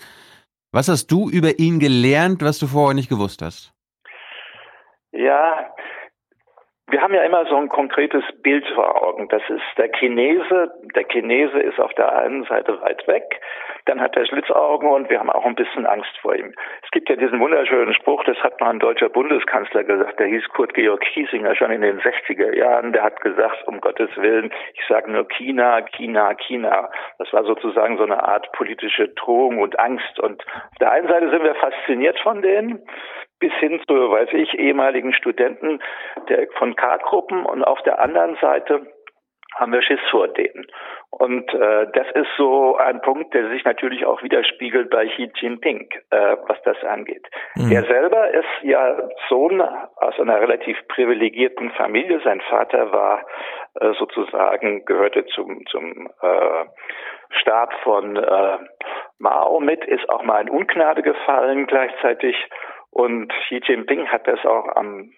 Was 0.73 0.89
hast 0.89 1.07
du 1.07 1.29
über 1.29 1.57
ihn 1.57 1.79
gelernt, 1.79 2.41
was 2.41 2.59
du 2.59 2.67
vorher 2.67 2.95
nicht 2.95 3.07
gewusst 3.07 3.41
hast? 3.41 3.73
Ja, 5.13 5.71
wir 6.89 7.01
haben 7.01 7.13
ja 7.13 7.23
immer 7.23 7.45
so 7.45 7.55
ein 7.55 7.69
konkretes 7.69 8.23
Bild 8.43 8.65
vor 8.75 9.01
Augen. 9.01 9.29
Das 9.29 9.41
ist 9.47 9.63
der 9.77 9.89
Chinese. 9.97 10.69
Der 10.93 11.05
Chinese 11.05 11.59
ist 11.59 11.79
auf 11.79 11.93
der 11.93 12.13
einen 12.13 12.43
Seite 12.43 12.81
weit 12.81 13.07
weg, 13.07 13.39
dann 13.91 13.99
hat 13.99 14.15
er 14.15 14.25
Schlitzaugen 14.25 14.89
und 14.89 15.09
wir 15.09 15.19
haben 15.19 15.29
auch 15.29 15.45
ein 15.45 15.55
bisschen 15.55 15.85
Angst 15.85 16.17
vor 16.21 16.33
ihm. 16.33 16.53
Es 16.81 16.91
gibt 16.91 17.09
ja 17.09 17.17
diesen 17.17 17.41
wunderschönen 17.41 17.93
Spruch, 17.93 18.23
das 18.23 18.37
hat 18.37 18.61
mal 18.61 18.69
ein 18.69 18.79
deutscher 18.79 19.09
Bundeskanzler 19.09 19.83
gesagt, 19.83 20.17
der 20.17 20.27
hieß 20.27 20.47
Kurt 20.49 20.73
Georg 20.73 21.01
Kiesinger 21.01 21.55
schon 21.55 21.71
in 21.71 21.81
den 21.81 21.99
60er 21.99 22.55
Jahren. 22.55 22.93
Der 22.93 23.03
hat 23.03 23.19
gesagt, 23.19 23.67
um 23.67 23.81
Gottes 23.81 24.09
Willen, 24.15 24.49
ich 24.75 24.87
sage 24.87 25.11
nur 25.11 25.27
China, 25.27 25.81
China, 25.81 26.33
China. 26.35 26.89
Das 27.17 27.33
war 27.33 27.43
sozusagen 27.43 27.97
so 27.97 28.03
eine 28.03 28.23
Art 28.23 28.49
politische 28.53 29.09
Drohung 29.09 29.59
und 29.59 29.77
Angst. 29.77 30.21
Und 30.21 30.41
auf 30.47 30.77
der 30.79 30.91
einen 30.91 31.09
Seite 31.09 31.29
sind 31.29 31.43
wir 31.43 31.55
fasziniert 31.55 32.17
von 32.21 32.41
denen 32.41 32.81
bis 33.39 33.51
hin 33.55 33.81
zu, 33.87 33.93
weiß 33.93 34.29
ich, 34.33 34.57
ehemaligen 34.57 35.13
Studenten 35.13 35.79
der, 36.29 36.47
von 36.57 36.75
K-Gruppen 36.75 37.45
und 37.45 37.63
auf 37.63 37.81
der 37.81 37.99
anderen 37.99 38.37
Seite 38.39 38.85
haben 39.55 39.73
wir 39.73 39.81
Schiss 39.81 39.99
vor 40.09 40.27
denen. 40.27 40.65
Und 41.09 41.53
äh, 41.53 41.87
das 41.93 42.07
ist 42.13 42.29
so 42.37 42.77
ein 42.77 43.01
Punkt, 43.01 43.33
der 43.33 43.49
sich 43.49 43.63
natürlich 43.65 44.05
auch 44.05 44.23
widerspiegelt 44.23 44.89
bei 44.89 45.07
Xi 45.07 45.31
Jinping, 45.35 45.89
äh, 46.09 46.37
was 46.47 46.61
das 46.63 46.81
angeht. 46.83 47.27
Mhm. 47.55 47.71
Er 47.71 47.83
selber 47.83 48.29
ist 48.31 48.63
ja 48.63 48.97
Sohn 49.29 49.61
aus 49.61 50.19
einer 50.19 50.39
relativ 50.39 50.77
privilegierten 50.87 51.71
Familie. 51.71 52.21
Sein 52.23 52.41
Vater 52.49 52.91
war 52.91 53.25
äh, 53.79 53.93
sozusagen, 53.99 54.85
gehörte 54.85 55.25
zum, 55.27 55.65
zum 55.67 56.09
äh, 56.21 56.65
Stab 57.41 57.73
von 57.83 58.15
äh, 58.15 58.57
Mao 59.19 59.59
mit, 59.59 59.83
ist 59.85 60.09
auch 60.09 60.23
mal 60.23 60.41
in 60.41 60.49
Ungnade 60.49 61.01
gefallen 61.01 61.67
gleichzeitig 61.67 62.35
und 62.91 63.31
Xi 63.45 63.61
Jinping 63.63 64.07
hat 64.07 64.27
das 64.27 64.45
auch 64.45 64.75
am, 64.75 65.11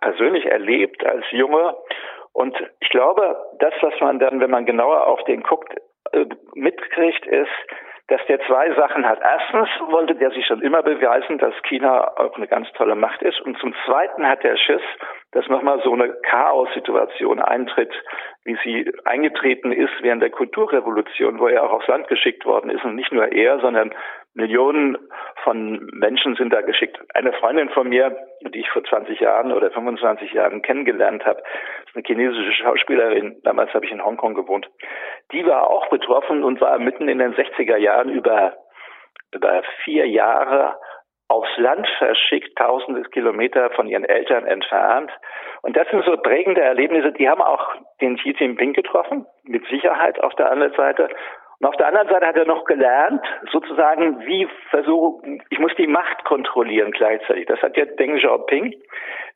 persönlich 0.00 0.46
erlebt 0.46 1.04
als 1.04 1.24
Junge. 1.30 1.76
Und 2.32 2.56
ich 2.80 2.88
glaube, 2.90 3.36
das, 3.58 3.74
was 3.80 3.94
man 4.00 4.18
dann, 4.18 4.40
wenn 4.40 4.50
man 4.50 4.66
genauer 4.66 5.06
auf 5.06 5.22
den 5.24 5.42
guckt, 5.42 5.74
äh, 6.12 6.26
mitkriegt, 6.54 7.26
ist, 7.26 7.48
dass 8.10 8.20
der 8.26 8.40
zwei 8.46 8.72
Sachen 8.74 9.08
hat. 9.08 9.20
Erstens 9.22 9.68
wollte 9.88 10.16
der 10.16 10.32
sich 10.32 10.44
schon 10.44 10.62
immer 10.62 10.82
beweisen, 10.82 11.38
dass 11.38 11.54
China 11.62 12.10
auch 12.16 12.34
eine 12.34 12.48
ganz 12.48 12.66
tolle 12.72 12.96
Macht 12.96 13.22
ist. 13.22 13.40
Und 13.40 13.56
zum 13.58 13.72
Zweiten 13.86 14.28
hat 14.28 14.42
der 14.42 14.56
Schiss, 14.56 14.82
dass 15.30 15.46
nochmal 15.46 15.80
so 15.84 15.92
eine 15.92 16.10
Chaos-Situation 16.22 17.40
eintritt, 17.40 17.92
wie 18.44 18.58
sie 18.64 18.92
eingetreten 19.04 19.70
ist 19.70 19.92
während 20.00 20.22
der 20.22 20.30
Kulturrevolution, 20.30 21.38
wo 21.38 21.46
er 21.46 21.62
auch 21.62 21.72
aufs 21.72 21.86
Land 21.86 22.08
geschickt 22.08 22.44
worden 22.44 22.70
ist. 22.70 22.84
Und 22.84 22.96
nicht 22.96 23.12
nur 23.12 23.30
er, 23.30 23.60
sondern 23.60 23.94
Millionen 24.34 24.96
von 25.42 25.86
Menschen 25.92 26.36
sind 26.36 26.52
da 26.52 26.60
geschickt. 26.60 26.98
Eine 27.14 27.32
Freundin 27.32 27.68
von 27.70 27.88
mir, 27.88 28.16
die 28.42 28.60
ich 28.60 28.70
vor 28.70 28.84
20 28.84 29.18
Jahren 29.18 29.52
oder 29.52 29.70
25 29.70 30.32
Jahren 30.32 30.62
kennengelernt 30.62 31.24
habe, 31.26 31.42
ist 31.86 31.96
eine 31.96 32.04
chinesische 32.06 32.52
Schauspielerin. 32.52 33.40
Damals 33.42 33.74
habe 33.74 33.86
ich 33.86 33.92
in 33.92 34.04
Hongkong 34.04 34.34
gewohnt. 34.34 34.68
Die 35.32 35.44
war 35.46 35.68
auch 35.68 35.88
betroffen 35.88 36.44
und 36.44 36.60
war 36.60 36.78
mitten 36.78 37.08
in 37.08 37.18
den 37.18 37.34
60er 37.34 37.76
Jahren 37.76 38.10
über, 38.10 38.56
über 39.32 39.62
vier 39.84 40.06
Jahre 40.06 40.76
aufs 41.30 41.56
Land 41.58 41.88
verschickt, 41.98 42.56
tausende 42.58 43.02
Kilometer 43.02 43.70
von 43.70 43.86
ihren 43.86 44.04
Eltern 44.04 44.46
entfernt. 44.46 45.12
Und 45.62 45.76
das 45.76 45.88
sind 45.88 46.04
so 46.04 46.16
prägende 46.16 46.60
Erlebnisse, 46.60 47.12
die 47.12 47.28
haben 47.28 47.40
auch 47.40 47.72
den 48.00 48.16
Xi 48.16 48.34
Jinping 48.36 48.72
getroffen, 48.72 49.26
mit 49.44 49.64
Sicherheit 49.68 50.20
auf 50.20 50.34
der 50.34 50.50
anderen 50.50 50.72
Seite. 50.74 51.08
Und 51.60 51.66
auf 51.66 51.76
der 51.76 51.88
anderen 51.88 52.08
Seite 52.08 52.26
hat 52.26 52.36
er 52.36 52.46
noch 52.46 52.64
gelernt, 52.64 53.22
sozusagen, 53.52 54.20
wie 54.26 54.48
versuchen, 54.70 55.42
ich 55.50 55.58
muss 55.58 55.74
die 55.76 55.86
Macht 55.86 56.24
kontrollieren 56.24 56.90
gleichzeitig. 56.90 57.46
Das 57.46 57.60
hat 57.60 57.76
ja 57.76 57.84
Deng 57.84 58.16
Xiaoping, 58.16 58.74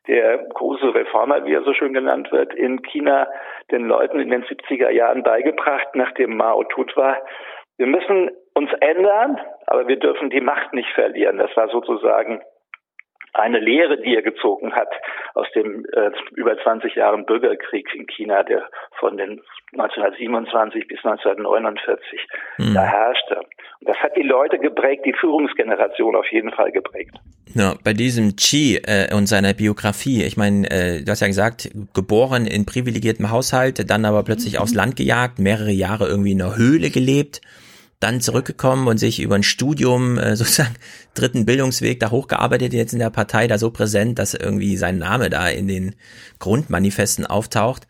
der 0.07 0.39
große 0.39 0.95
Reformer, 0.95 1.45
wie 1.45 1.53
er 1.53 1.61
so 1.61 1.73
schön 1.73 1.93
genannt 1.93 2.31
wird, 2.31 2.53
in 2.55 2.81
China 2.81 3.27
den 3.69 3.87
Leuten 3.87 4.19
in 4.19 4.31
den 4.31 4.43
70er 4.43 4.89
Jahren 4.89 5.21
beigebracht, 5.21 5.89
nachdem 5.93 6.35
Mao 6.35 6.63
tot 6.63 6.97
war. 6.97 7.17
Wir 7.77 7.87
müssen 7.87 8.31
uns 8.55 8.71
ändern, 8.79 9.39
aber 9.67 9.87
wir 9.87 9.97
dürfen 9.97 10.31
die 10.31 10.41
Macht 10.41 10.73
nicht 10.73 10.89
verlieren. 10.93 11.37
Das 11.37 11.55
war 11.55 11.67
sozusagen 11.67 12.41
eine 13.35 13.59
Lehre, 13.59 13.97
die 14.01 14.15
er 14.15 14.21
gezogen 14.21 14.73
hat 14.73 14.89
aus 15.33 15.47
dem 15.53 15.85
äh, 15.91 16.11
über 16.35 16.57
20 16.57 16.95
Jahren 16.95 17.25
Bürgerkrieg 17.25 17.87
in 17.93 18.07
China, 18.07 18.43
der 18.43 18.69
von 18.99 19.17
den 19.17 19.41
1927 19.73 20.87
bis 20.87 20.99
1949 21.03 22.27
mhm. 22.57 22.73
da 22.73 22.83
herrschte. 22.83 23.39
Und 23.39 23.89
das 23.89 23.97
hat 23.97 24.15
die 24.15 24.23
Leute 24.23 24.57
geprägt, 24.57 25.05
die 25.05 25.13
Führungsgeneration 25.13 26.15
auf 26.15 26.31
jeden 26.31 26.51
Fall 26.51 26.71
geprägt. 26.71 27.15
Ja, 27.53 27.73
bei 27.83 27.93
diesem 27.93 28.37
Chi 28.37 28.77
äh, 28.77 29.13
und 29.13 29.27
seiner 29.27 29.53
Biografie, 29.53 30.23
ich 30.23 30.37
meine, 30.37 30.69
äh, 30.71 31.03
du 31.03 31.11
hast 31.11 31.19
ja 31.19 31.27
gesagt, 31.27 31.69
geboren 31.93 32.47
in 32.47 32.65
privilegiertem 32.65 33.31
Haushalt, 33.31 33.89
dann 33.89 34.05
aber 34.05 34.23
plötzlich 34.23 34.55
mhm. 34.55 34.59
aufs 34.59 34.73
Land 34.73 34.95
gejagt, 34.95 35.39
mehrere 35.39 35.71
Jahre 35.71 36.07
irgendwie 36.07 36.31
in 36.31 36.41
einer 36.41 36.55
Höhle 36.55 36.89
gelebt 36.89 37.41
dann 37.99 38.21
zurückgekommen 38.21 38.87
und 38.87 38.97
sich 38.97 39.19
über 39.19 39.35
ein 39.35 39.43
Studium, 39.43 40.17
äh, 40.17 40.35
sozusagen 40.35 40.75
dritten 41.13 41.45
Bildungsweg 41.45 41.99
da 41.99 42.11
hochgearbeitet, 42.11 42.73
jetzt 42.73 42.93
in 42.93 42.99
der 42.99 43.09
Partei 43.09 43.47
da 43.47 43.57
so 43.57 43.71
präsent, 43.71 44.19
dass 44.19 44.33
irgendwie 44.33 44.77
sein 44.77 44.97
Name 44.97 45.29
da 45.29 45.47
in 45.47 45.67
den 45.67 45.95
Grundmanifesten 46.39 47.25
auftaucht. 47.25 47.87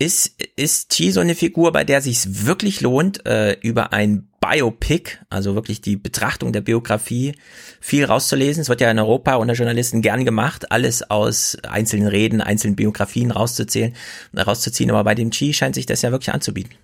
Ist, 0.00 0.40
ist 0.54 0.90
Chi 0.90 1.10
so 1.10 1.18
eine 1.18 1.34
Figur, 1.34 1.72
bei 1.72 1.82
der 1.82 2.00
sich 2.00 2.46
wirklich 2.46 2.80
lohnt, 2.80 3.26
äh, 3.26 3.56
über 3.62 3.92
ein 3.92 4.28
Biopic, 4.40 5.18
also 5.28 5.56
wirklich 5.56 5.80
die 5.80 5.96
Betrachtung 5.96 6.52
der 6.52 6.60
Biografie, 6.60 7.34
viel 7.80 8.04
rauszulesen? 8.04 8.60
Es 8.60 8.68
wird 8.68 8.80
ja 8.80 8.92
in 8.92 8.98
Europa 9.00 9.34
unter 9.34 9.54
Journalisten 9.54 10.00
gern 10.00 10.24
gemacht, 10.24 10.70
alles 10.70 11.10
aus 11.10 11.56
einzelnen 11.68 12.06
Reden, 12.06 12.40
einzelnen 12.40 12.76
Biografien 12.76 13.32
rauszuzählen, 13.32 13.94
rauszuziehen, 14.36 14.90
aber 14.90 15.02
bei 15.02 15.16
dem 15.16 15.30
Chi 15.30 15.52
scheint 15.52 15.74
sich 15.74 15.86
das 15.86 16.02
ja 16.02 16.12
wirklich 16.12 16.32
anzubieten. 16.32 16.74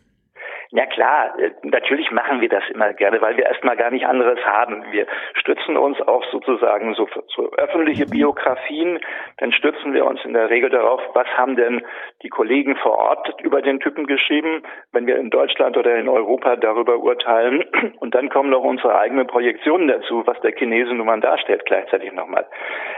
Ja 0.74 0.86
klar, 0.86 1.38
äh, 1.38 1.52
natürlich 1.62 2.10
machen 2.10 2.40
wir 2.40 2.48
das 2.48 2.64
immer 2.68 2.92
gerne, 2.94 3.20
weil 3.22 3.36
wir 3.36 3.46
erstmal 3.46 3.76
gar 3.76 3.92
nicht 3.92 4.06
anderes 4.06 4.44
haben. 4.44 4.84
Wir 4.90 5.06
stützen 5.34 5.76
uns 5.76 6.01
auf 6.01 6.24
sozusagen 6.32 6.94
so, 6.94 7.09
so 7.28 7.52
öffentliche 7.52 8.06
Biografien, 8.06 8.98
dann 9.38 9.52
stützen 9.52 9.94
wir 9.94 10.05
uns 10.05 10.24
in 10.24 10.32
der 10.32 10.51
Regel 10.51 10.70
darauf, 10.70 11.01
was 11.12 11.28
haben 11.36 11.55
denn 11.55 11.86
die 12.24 12.28
Kollegen 12.28 12.74
vor 12.74 12.98
Ort 12.98 13.40
über 13.40 13.62
den 13.62 13.78
Typen 13.78 14.09
geschrieben, 14.09 14.64
wenn 14.90 15.06
wir 15.06 15.16
in 15.16 15.30
Deutschland 15.30 15.76
oder 15.76 15.94
in 15.94 16.09
Europa 16.09 16.56
darüber 16.56 16.98
urteilen. 16.98 17.62
Und 18.01 18.16
dann 18.16 18.28
kommen 18.28 18.51
noch 18.51 18.64
unsere 18.64 18.98
eigenen 18.98 19.28
Projektionen 19.28 19.86
dazu, 19.86 20.26
was 20.26 20.40
der 20.40 20.56
Chinese 20.56 20.92
nun 20.92 21.06
mal 21.06 21.20
darstellt 21.20 21.64
gleichzeitig 21.66 22.12
nochmal. 22.12 22.46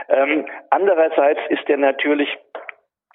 Ähm, 0.09 0.47
andererseits 0.71 1.41
ist 1.49 1.69
er 1.69 1.77
natürlich 1.77 2.35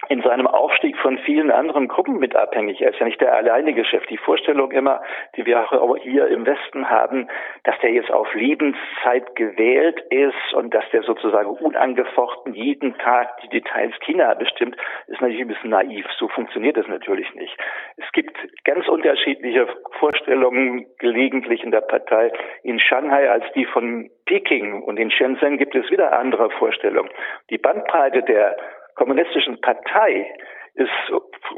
in 0.09 0.21
seinem 0.21 0.47
Aufstieg 0.47 0.97
von 0.97 1.17
vielen 1.19 1.51
anderen 1.51 1.87
Gruppen 1.87 2.19
mit 2.19 2.35
abhängig. 2.35 2.81
Er 2.81 2.91
ist 2.91 2.99
ja 2.99 3.05
nicht 3.05 3.21
der 3.21 3.33
alleinige 3.35 3.85
Chef. 3.85 4.05
Die 4.07 4.17
Vorstellung 4.17 4.71
immer, 4.71 5.01
die 5.35 5.45
wir 5.45 5.59
auch 5.59 5.97
hier 5.97 6.27
im 6.27 6.45
Westen 6.45 6.89
haben, 6.89 7.27
dass 7.63 7.79
der 7.79 7.91
jetzt 7.91 8.11
auf 8.11 8.33
Lebenszeit 8.33 9.35
gewählt 9.35 10.01
ist 10.09 10.53
und 10.53 10.73
dass 10.73 10.83
der 10.91 11.03
sozusagen 11.03 11.49
unangefochten 11.49 12.53
jeden 12.53 12.97
Tag 12.97 13.37
die 13.41 13.49
Details 13.49 13.93
China 14.05 14.33
bestimmt, 14.33 14.75
ist 15.07 15.21
natürlich 15.21 15.41
ein 15.41 15.47
bisschen 15.47 15.69
naiv. 15.69 16.05
So 16.17 16.27
funktioniert 16.27 16.77
das 16.77 16.87
natürlich 16.87 17.33
nicht. 17.35 17.57
Es 17.97 18.11
gibt 18.11 18.37
ganz 18.65 18.87
unterschiedliche 18.87 19.67
Vorstellungen 19.99 20.85
gelegentlich 20.99 21.63
in 21.63 21.71
der 21.71 21.81
Partei. 21.81 22.31
In 22.63 22.79
Shanghai 22.79 23.29
als 23.29 23.45
die 23.55 23.65
von 23.65 24.09
Peking 24.25 24.81
und 24.83 24.99
in 24.99 25.11
Shenzhen 25.11 25.57
gibt 25.57 25.75
es 25.75 25.89
wieder 25.89 26.17
andere 26.17 26.49
Vorstellungen. 26.51 27.09
Die 27.49 27.57
Bandbreite 27.57 28.23
der 28.23 28.57
kommunistischen 28.95 29.59
Partei 29.61 30.33
ist 30.75 30.89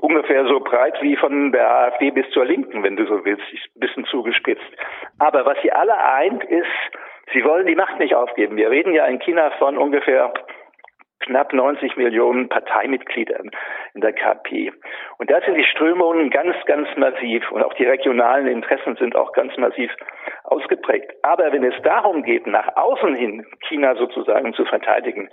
ungefähr 0.02 0.45
so 0.45 0.60
breit 0.60 1.02
wie 1.02 1.16
von 1.16 1.52
der 1.52 1.70
AfD 1.70 2.12
bis 2.12 2.30
zur 2.32 2.45
Linken, 2.45 2.84
wenn 2.84 2.98
du 2.98 3.06
so 3.06 3.24
willst, 3.24 3.44
ein 3.52 3.80
bisschen 3.80 4.06
zugespitzt. 4.06 4.66
Aber 5.20 5.45
was 5.45 5.57
sie 5.62 5.72
alle 5.72 5.98
eint, 5.98 6.44
ist, 6.44 6.68
sie 7.34 7.44
wollen 7.45 7.66
die 7.66 7.76
Macht 7.76 7.98
nicht 7.99 8.14
aufgeben. 8.14 8.57
Wir 8.57 8.70
reden 8.70 8.94
ja 8.94 9.06
in 9.06 9.20
China 9.20 9.52
von 9.52 9.78
ungefähr 9.78 10.34
knapp 11.26 11.53
90 11.53 11.97
Millionen 11.97 12.49
Parteimitgliedern 12.49 13.52
in 13.93 14.02
der 14.02 14.14
KP. 14.14 14.72
Und 15.18 15.30
da 15.30 15.41
sind 15.41 15.56
die 15.56 15.65
Strömungen 15.65 16.30
ganz, 16.30 16.56
ganz 16.65 16.88
massiv 16.97 17.52
und 17.52 17.64
auch 17.64 17.73
die 17.73 17.85
regionalen 17.85 18.47
Interessen 18.47 18.95
sind 18.97 19.15
auch 19.15 19.31
ganz 19.34 19.56
massiv 19.57 19.91
ausgeprägt. 20.43 21.11
Aber 21.23 21.52
wenn 21.52 21.64
es 21.64 21.76
darum 21.84 22.23
geht, 22.23 22.47
nach 22.47 22.76
außen 22.76 23.15
hin 23.15 23.45
China 23.68 23.95
sozusagen 23.95 24.53
zu 24.53 24.65
verteidigen, 24.65 25.30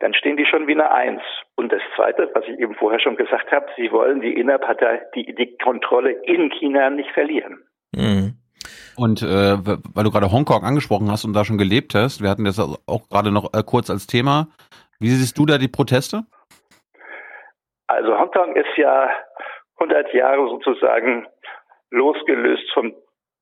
dann 0.00 0.14
stehen 0.14 0.36
die 0.36 0.46
schon 0.46 0.66
wie 0.66 0.74
eine 0.74 0.90
Eins. 0.90 1.22
Und 1.54 1.72
das 1.72 1.82
Zweite, 1.94 2.30
was 2.34 2.44
ich 2.44 2.58
eben 2.58 2.74
vorher 2.74 3.00
schon 3.00 3.16
gesagt 3.16 3.50
habe, 3.52 3.66
sie 3.76 3.90
wollen 3.92 4.20
die 4.20 4.34
Innerpartei, 4.34 5.02
die, 5.14 5.34
die 5.34 5.56
Kontrolle 5.58 6.10
in 6.10 6.50
China 6.50 6.90
nicht 6.90 7.10
verlieren. 7.10 7.62
Mhm. 7.94 8.34
Und 8.96 9.22
äh, 9.22 9.58
weil 9.58 10.04
du 10.04 10.10
gerade 10.10 10.32
Hongkong 10.32 10.64
angesprochen 10.64 11.10
hast 11.10 11.24
und 11.24 11.34
da 11.34 11.44
schon 11.44 11.58
gelebt 11.58 11.94
hast, 11.94 12.22
wir 12.22 12.30
hatten 12.30 12.44
das 12.44 12.58
auch 12.58 13.08
gerade 13.08 13.30
noch 13.30 13.52
äh, 13.52 13.62
kurz 13.64 13.90
als 13.90 14.06
Thema. 14.06 14.48
Wie 15.00 15.08
siehst 15.08 15.38
du 15.38 15.46
da 15.46 15.58
die 15.58 15.68
Proteste? 15.68 16.22
Also 17.86 18.18
Hongkong 18.18 18.56
ist 18.56 18.76
ja 18.76 19.10
100 19.78 20.12
Jahre 20.14 20.48
sozusagen 20.48 21.26
losgelöst 21.90 22.70
vom 22.72 22.94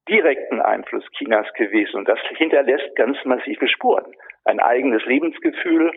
direkten 0.09 0.61
Einfluss 0.61 1.05
Chinas 1.17 1.47
gewesen. 1.55 1.97
Und 1.97 2.09
das 2.09 2.19
hinterlässt 2.37 2.95
ganz 2.97 3.17
massive 3.25 3.69
Spuren. 3.69 4.05
Ein 4.45 4.61
eigenes 4.61 5.05
Lebensgefühl, 5.07 5.93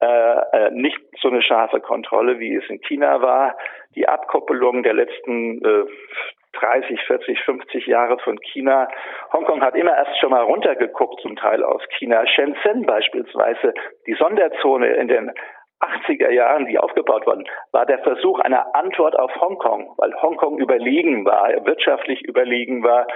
äh, 0.00 0.06
äh, 0.52 0.70
nicht 0.70 0.98
so 1.20 1.28
eine 1.28 1.42
scharfe 1.42 1.80
Kontrolle, 1.80 2.38
wie 2.38 2.54
es 2.54 2.64
in 2.70 2.80
China 2.82 3.20
war. 3.20 3.56
Die 3.96 4.08
Abkoppelung 4.08 4.82
der 4.82 4.94
letzten 4.94 5.62
äh, 5.64 5.84
30, 6.54 7.00
40, 7.06 7.40
50 7.44 7.86
Jahre 7.86 8.18
von 8.18 8.38
China. 8.40 8.88
Hongkong 9.32 9.62
hat 9.62 9.74
immer 9.76 9.96
erst 9.96 10.18
schon 10.20 10.30
mal 10.30 10.42
runtergeguckt, 10.42 11.20
zum 11.20 11.36
Teil 11.36 11.62
aus 11.62 11.82
China. 11.98 12.26
Shenzhen 12.26 12.86
beispielsweise, 12.86 13.74
die 14.06 14.14
Sonderzone 14.14 14.88
in 14.94 15.08
den 15.08 15.32
80er 15.80 16.30
Jahren, 16.30 16.66
die 16.66 16.78
aufgebaut 16.78 17.26
wurden, 17.26 17.44
war 17.72 17.86
der 17.86 18.00
Versuch 18.00 18.38
einer 18.40 18.74
Antwort 18.74 19.18
auf 19.18 19.34
Hongkong, 19.40 19.94
weil 19.96 20.12
Hongkong 20.20 20.58
überlegen 20.58 21.24
war, 21.24 21.48
wirtschaftlich 21.64 22.22
überlegen 22.22 22.82
war. 22.84 23.06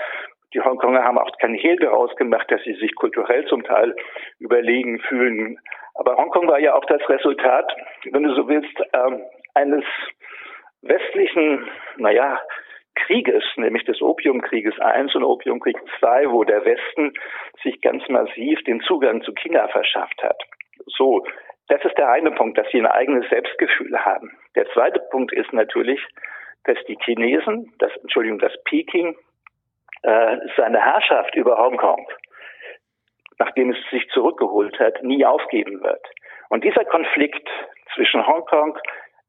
Die 0.55 0.61
Hongkonger 0.61 1.03
haben 1.03 1.19
auch 1.19 1.31
kein 1.39 1.55
Hehl 1.55 1.77
daraus 1.77 2.15
gemacht, 2.17 2.51
dass 2.51 2.63
sie 2.63 2.75
sich 2.75 2.95
kulturell 2.95 3.45
zum 3.47 3.65
Teil 3.65 3.95
überlegen 4.39 5.01
fühlen. 5.01 5.59
Aber 5.95 6.17
Hongkong 6.17 6.49
war 6.49 6.61
ja 6.61 6.75
auch 6.75 6.85
das 6.87 7.07
Resultat, 7.09 7.75
wenn 8.11 8.23
du 8.23 8.35
so 8.35 8.49
willst, 8.49 8.81
äh, 8.93 9.19
eines 9.55 9.85
westlichen, 10.83 11.69
naja, 11.97 12.41
Krieges, 12.95 13.45
nämlich 13.57 13.85
des 13.85 14.01
Opiumkrieges 14.01 14.75
I 14.77 15.01
und 15.17 15.25
Opiumkrieg 15.25 15.77
II, 16.03 16.31
wo 16.31 16.45
der 16.45 16.65
Westen 16.65 17.13
sich 17.63 17.81
ganz 17.81 18.09
massiv 18.09 18.63
den 18.65 18.81
Zugang 18.83 19.23
zu 19.23 19.33
China 19.35 19.69
verschafft 19.69 20.23
hat. 20.23 20.41
So, 20.87 21.25
das 21.69 21.85
ist 21.85 21.97
der 21.99 22.11
eine 22.11 22.31
Punkt, 22.33 22.59
dass 22.59 22.69
sie 22.71 22.79
ein 22.79 22.87
eigenes 22.87 23.29
Selbstgefühl 23.31 23.99
haben. 23.99 24.37
Der 24.55 24.67
zweite 24.73 25.01
Punkt 25.11 25.33
ist 25.33 25.53
natürlich, 25.53 26.01
dass 26.65 26.79
die 26.87 26.99
Chinesen, 27.05 27.73
das, 27.79 27.91
Entschuldigung, 28.03 28.39
dass 28.39 28.53
Peking 28.65 29.17
äh, 30.03 30.37
seine 30.57 30.81
Herrschaft 30.81 31.35
über 31.35 31.59
Hongkong, 31.59 32.07
nachdem 33.39 33.71
es 33.71 33.79
sich 33.91 34.07
zurückgeholt 34.11 34.79
hat, 34.79 35.03
nie 35.03 35.25
aufgeben 35.25 35.83
wird. 35.83 36.05
Und 36.51 36.65
dieser 36.65 36.85
Konflikt 36.85 37.49
zwischen 37.95 38.27
Hongkong, 38.27 38.79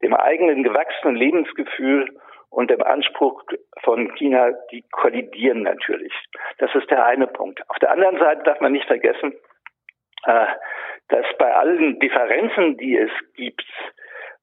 dem 0.02 0.14
eigenen 0.14 0.64
gewachsenen 0.64 1.16
Lebensgefühl 1.16 2.10
und 2.56 2.72
dem 2.72 2.82
Anspruch 2.82 3.44
von 3.84 4.16
China, 4.16 4.52
die 4.72 4.84
kollidieren 4.92 5.64
natürlich. 5.64 6.14
Das 6.58 6.74
ist 6.74 6.90
der 6.90 7.06
eine 7.06 7.28
Punkt. 7.28 7.62
Auf 7.70 7.78
der 7.80 7.92
anderen 7.92 8.18
Seite 8.18 8.44
darf 8.44 8.62
man 8.62 8.72
nicht 8.72 8.88
vergessen, 8.88 9.34
äh, 10.26 10.46
dass 11.10 11.26
bei 11.38 11.54
allen 11.54 12.00
Differenzen, 12.00 12.78
die 12.78 12.98
es 12.98 13.12
gibt, 13.36 13.66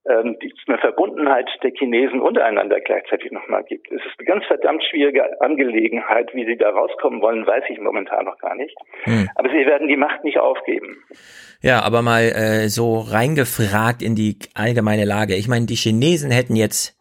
ähm, 0.04 0.36
die 0.42 0.52
eine 0.66 0.78
Verbundenheit 0.78 1.48
der 1.62 1.70
Chinesen 1.70 2.20
untereinander 2.20 2.80
gleichzeitig 2.80 3.32
nochmal 3.32 3.64
gibt. 3.64 3.90
Es 3.90 4.04
ist 4.04 4.18
eine 4.18 4.26
ganz 4.26 4.44
verdammt 4.44 4.84
schwierige 4.84 5.40
Angelegenheit. 5.40 6.34
Wie 6.34 6.44
sie 6.44 6.56
da 6.56 6.68
rauskommen 6.68 7.22
wollen, 7.22 7.46
weiß 7.46 7.64
ich 7.70 7.80
momentan 7.80 8.26
noch 8.26 8.36
gar 8.38 8.56
nicht. 8.56 8.76
Hm. 9.04 9.30
Aber 9.36 9.48
sie 9.48 9.64
werden 9.64 9.88
die 9.88 9.96
Macht 9.96 10.22
nicht 10.22 10.38
aufgeben. 10.38 11.02
Ja, 11.62 11.80
aber 11.80 12.02
mal 12.02 12.24
äh, 12.24 12.68
so 12.68 12.98
reingefragt 12.98 14.02
in 14.02 14.14
die 14.16 14.36
allgemeine 14.54 15.06
Lage. 15.06 15.34
Ich 15.34 15.48
meine, 15.48 15.64
die 15.64 15.76
Chinesen 15.76 16.30
hätten 16.30 16.56
jetzt 16.56 16.98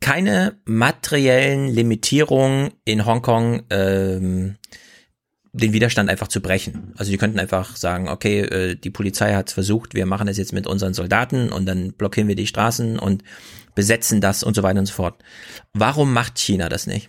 keine 0.00 0.58
materiellen 0.64 1.68
Limitierungen 1.68 2.72
in 2.84 3.06
Hongkong 3.06 3.62
ähm, 3.70 4.56
den 5.52 5.72
Widerstand 5.72 6.08
einfach 6.08 6.28
zu 6.28 6.40
brechen. 6.40 6.94
Also 6.98 7.10
die 7.10 7.18
könnten 7.18 7.40
einfach 7.40 7.76
sagen, 7.76 8.08
okay, 8.08 8.40
äh, 8.40 8.74
die 8.76 8.90
Polizei 8.90 9.32
hat 9.34 9.48
es 9.48 9.54
versucht, 9.54 9.94
wir 9.94 10.06
machen 10.06 10.28
es 10.28 10.38
jetzt 10.38 10.52
mit 10.52 10.66
unseren 10.66 10.94
Soldaten 10.94 11.50
und 11.52 11.66
dann 11.66 11.92
blockieren 11.98 12.28
wir 12.28 12.36
die 12.36 12.46
Straßen 12.46 12.98
und 12.98 13.24
besetzen 13.74 14.20
das 14.20 14.42
und 14.42 14.54
so 14.54 14.62
weiter 14.62 14.78
und 14.78 14.86
so 14.86 15.02
fort. 15.02 15.14
Warum 15.74 16.14
macht 16.14 16.38
China 16.38 16.68
das 16.68 16.86
nicht? 16.86 17.08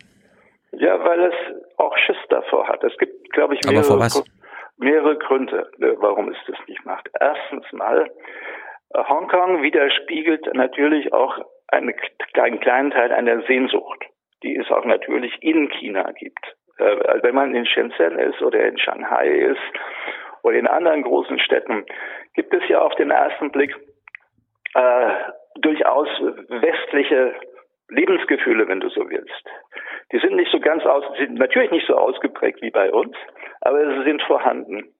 Ja, 0.73 1.03
weil 1.03 1.19
es 1.21 1.35
auch 1.77 1.95
Schiss 1.97 2.17
davor 2.29 2.67
hat. 2.67 2.83
Es 2.83 2.97
gibt, 2.97 3.31
glaube 3.33 3.55
ich, 3.55 3.61
mehrere, 3.69 4.09
mehrere 4.77 5.17
Gründe, 5.17 5.69
äh, 5.79 5.93
warum 5.97 6.29
es 6.29 6.37
das 6.47 6.57
nicht 6.67 6.83
macht. 6.85 7.09
Erstens 7.19 7.65
mal, 7.73 8.09
äh, 8.93 9.03
Hongkong 9.03 9.61
widerspiegelt 9.61 10.53
natürlich 10.53 11.13
auch 11.13 11.37
einen, 11.71 11.93
einen 12.33 12.59
kleinen 12.59 12.91
Teil 12.91 13.11
einer 13.11 13.41
Sehnsucht, 13.43 14.05
die 14.43 14.55
es 14.57 14.69
auch 14.71 14.85
natürlich 14.85 15.41
in 15.41 15.69
China 15.69 16.11
gibt. 16.11 16.55
Äh, 16.77 17.23
wenn 17.23 17.35
man 17.35 17.55
in 17.55 17.65
Shenzhen 17.65 18.19
ist 18.19 18.41
oder 18.41 18.63
in 18.65 18.77
Shanghai 18.77 19.27
ist 19.27 19.61
oder 20.43 20.57
in 20.57 20.67
anderen 20.67 21.03
großen 21.03 21.39
Städten 21.39 21.85
gibt 22.33 22.53
es 22.53 22.67
ja 22.67 22.79
auf 22.79 22.95
den 22.95 23.11
ersten 23.11 23.51
Blick 23.51 23.75
äh, 24.73 25.09
durchaus 25.59 26.07
westliche 26.49 27.35
Lebensgefühle, 27.89 28.67
wenn 28.67 28.79
du 28.79 28.89
so 28.89 29.09
willst. 29.09 29.45
Die 30.11 30.19
sind 30.19 30.35
nicht 30.35 30.51
so 30.51 30.59
ganz 30.59 30.85
aus, 30.85 31.03
sind 31.17 31.35
natürlich 31.35 31.71
nicht 31.71 31.87
so 31.87 31.95
ausgeprägt 31.95 32.61
wie 32.61 32.71
bei 32.71 32.91
uns, 32.91 33.15
aber 33.61 33.85
sie 33.95 34.03
sind 34.03 34.21
vorhanden. 34.23 34.93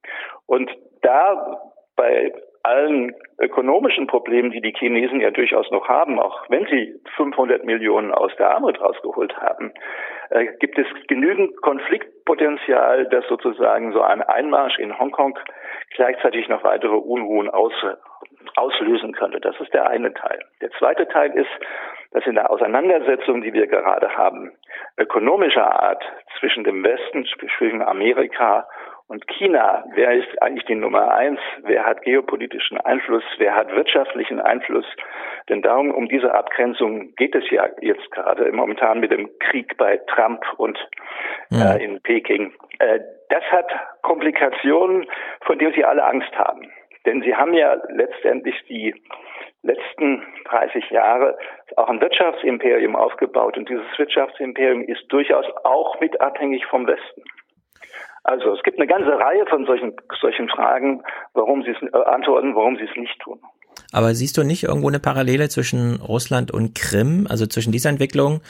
Und 0.46 0.70
da 1.02 1.58
bei 1.96 2.34
allen 2.64 3.16
ökonomischen 3.40 4.08
Problemen, 4.08 4.52
die 4.52 4.62
die 4.62 4.74
Chinesen 4.74 5.20
ja 5.20 5.32
durchaus 5.32 5.70
noch 5.72 5.88
haben, 5.88 6.20
auch 6.20 6.50
wenn 6.50 6.66
sie 6.68 6.94
500 7.16 7.66
Millionen 7.66 8.12
aus 8.12 8.32
der 8.38 8.52
Armut 8.52 8.80
rausgeholt 8.80 9.36
haben, 9.38 9.74
äh, 10.30 10.48
gibt 10.60 10.78
es 10.78 10.88
genügend 11.08 11.62
Konfliktpotenzial, 11.62 13.08
dass 13.08 13.26
sozusagen 13.28 13.94
so 13.94 14.02
ein 14.02 14.22
Einmarsch 14.22 14.80
in 14.80 14.98
Hongkong 14.98 15.38
gleichzeitig 15.96 16.48
noch 16.50 16.64
weitere 16.64 16.96
Unruhen 16.96 17.50
aus, 17.50 17.74
auslösen 18.56 19.14
könnte. 19.14 19.40
Das 19.40 19.60
ist 19.60 19.74
der 19.74 19.90
eine 19.90 20.14
Teil. 20.14 20.40
Der 20.62 20.72
zweite 20.72 21.08
Teil 21.08 21.32
ist, 21.32 21.50
dass 22.12 22.26
in 22.26 22.36
der 22.36 22.50
Auseinandersetzung, 22.52 23.42
die 23.42 23.54
wir 23.54 23.68
gerade 23.68 24.16
haben, 24.18 24.52
ökonomischer 24.98 25.82
Art 25.82 26.04
zwischen 26.40 26.64
dem 26.64 26.84
Westen, 26.84 27.26
zwischen 27.58 27.82
Amerika 27.82 28.68
und 29.12 29.28
China, 29.28 29.84
wer 29.94 30.14
ist 30.14 30.42
eigentlich 30.42 30.64
die 30.68 30.76
Nummer 30.76 31.14
eins? 31.14 31.38
Wer 31.64 31.86
hat 31.86 32.02
geopolitischen 32.04 32.78
Einfluss? 32.78 33.26
Wer 33.40 33.54
hat 33.54 33.70
wirtschaftlichen 33.76 34.40
Einfluss? 34.40 34.86
Denn 35.50 35.62
darum, 35.62 35.92
um 35.92 36.08
diese 36.08 36.34
Abgrenzung 36.34 37.14
geht 37.18 37.36
es 37.36 37.44
ja 37.50 37.68
jetzt 37.82 38.10
gerade 38.12 38.50
momentan 38.54 39.02
mit 39.02 39.12
dem 39.12 39.30
Krieg 39.40 39.76
bei 39.76 39.98
Trump 40.08 40.46
und 40.56 40.80
ja. 41.50 41.74
äh, 41.74 41.84
in 41.84 42.00
Peking. 42.00 42.54
Äh, 42.80 43.02
das 43.28 43.44
hat 43.52 43.70
Komplikationen, 44.02 45.06
von 45.42 45.60
denen 45.60 45.74
Sie 45.74 45.84
alle 45.84 46.06
Angst 46.06 46.34
haben. 46.38 46.72
Denn 47.06 47.22
Sie 47.22 47.36
haben 47.36 47.54
ja 47.54 47.76
letztendlich 47.90 48.56
die 48.70 48.96
letzten 49.62 50.26
30 50.46 50.90
Jahre 50.90 51.38
auch 51.76 51.90
ein 51.90 52.00
Wirtschaftsimperium 52.00 52.96
aufgebaut 52.96 53.58
und 53.58 53.68
dieses 53.68 53.86
Wirtschaftsimperium 53.98 54.84
ist 54.84 55.04
durchaus 55.10 55.48
auch 55.66 56.00
mit 56.00 56.22
abhängig 56.22 56.66
vom 56.68 56.88
Westen. 56.88 57.24
Also 58.24 58.54
es 58.54 58.62
gibt 58.64 58.78
eine 58.78 58.88
ganze 58.88 59.10
Reihe 59.10 59.46
von 59.50 59.66
solchen, 59.66 59.94
solchen 60.20 60.48
Fragen, 60.50 61.02
warum 61.34 61.64
sie 61.64 61.72
es 61.72 61.82
äh, 61.82 61.98
antworten, 62.06 62.56
warum 62.56 62.78
sie 62.78 62.84
es 62.84 62.96
nicht 62.96 63.20
tun. 63.20 63.40
Aber 63.92 64.14
siehst 64.14 64.38
du 64.38 64.44
nicht 64.44 64.64
irgendwo 64.64 64.88
eine 64.88 65.00
Parallele 65.00 65.50
zwischen 65.50 65.96
Russland 65.96 66.52
und 66.52 66.76
Krim, 66.76 67.28
also 67.30 67.46
zwischen 67.46 67.72
dieser 67.72 67.90
Entwicklung, 67.90 68.42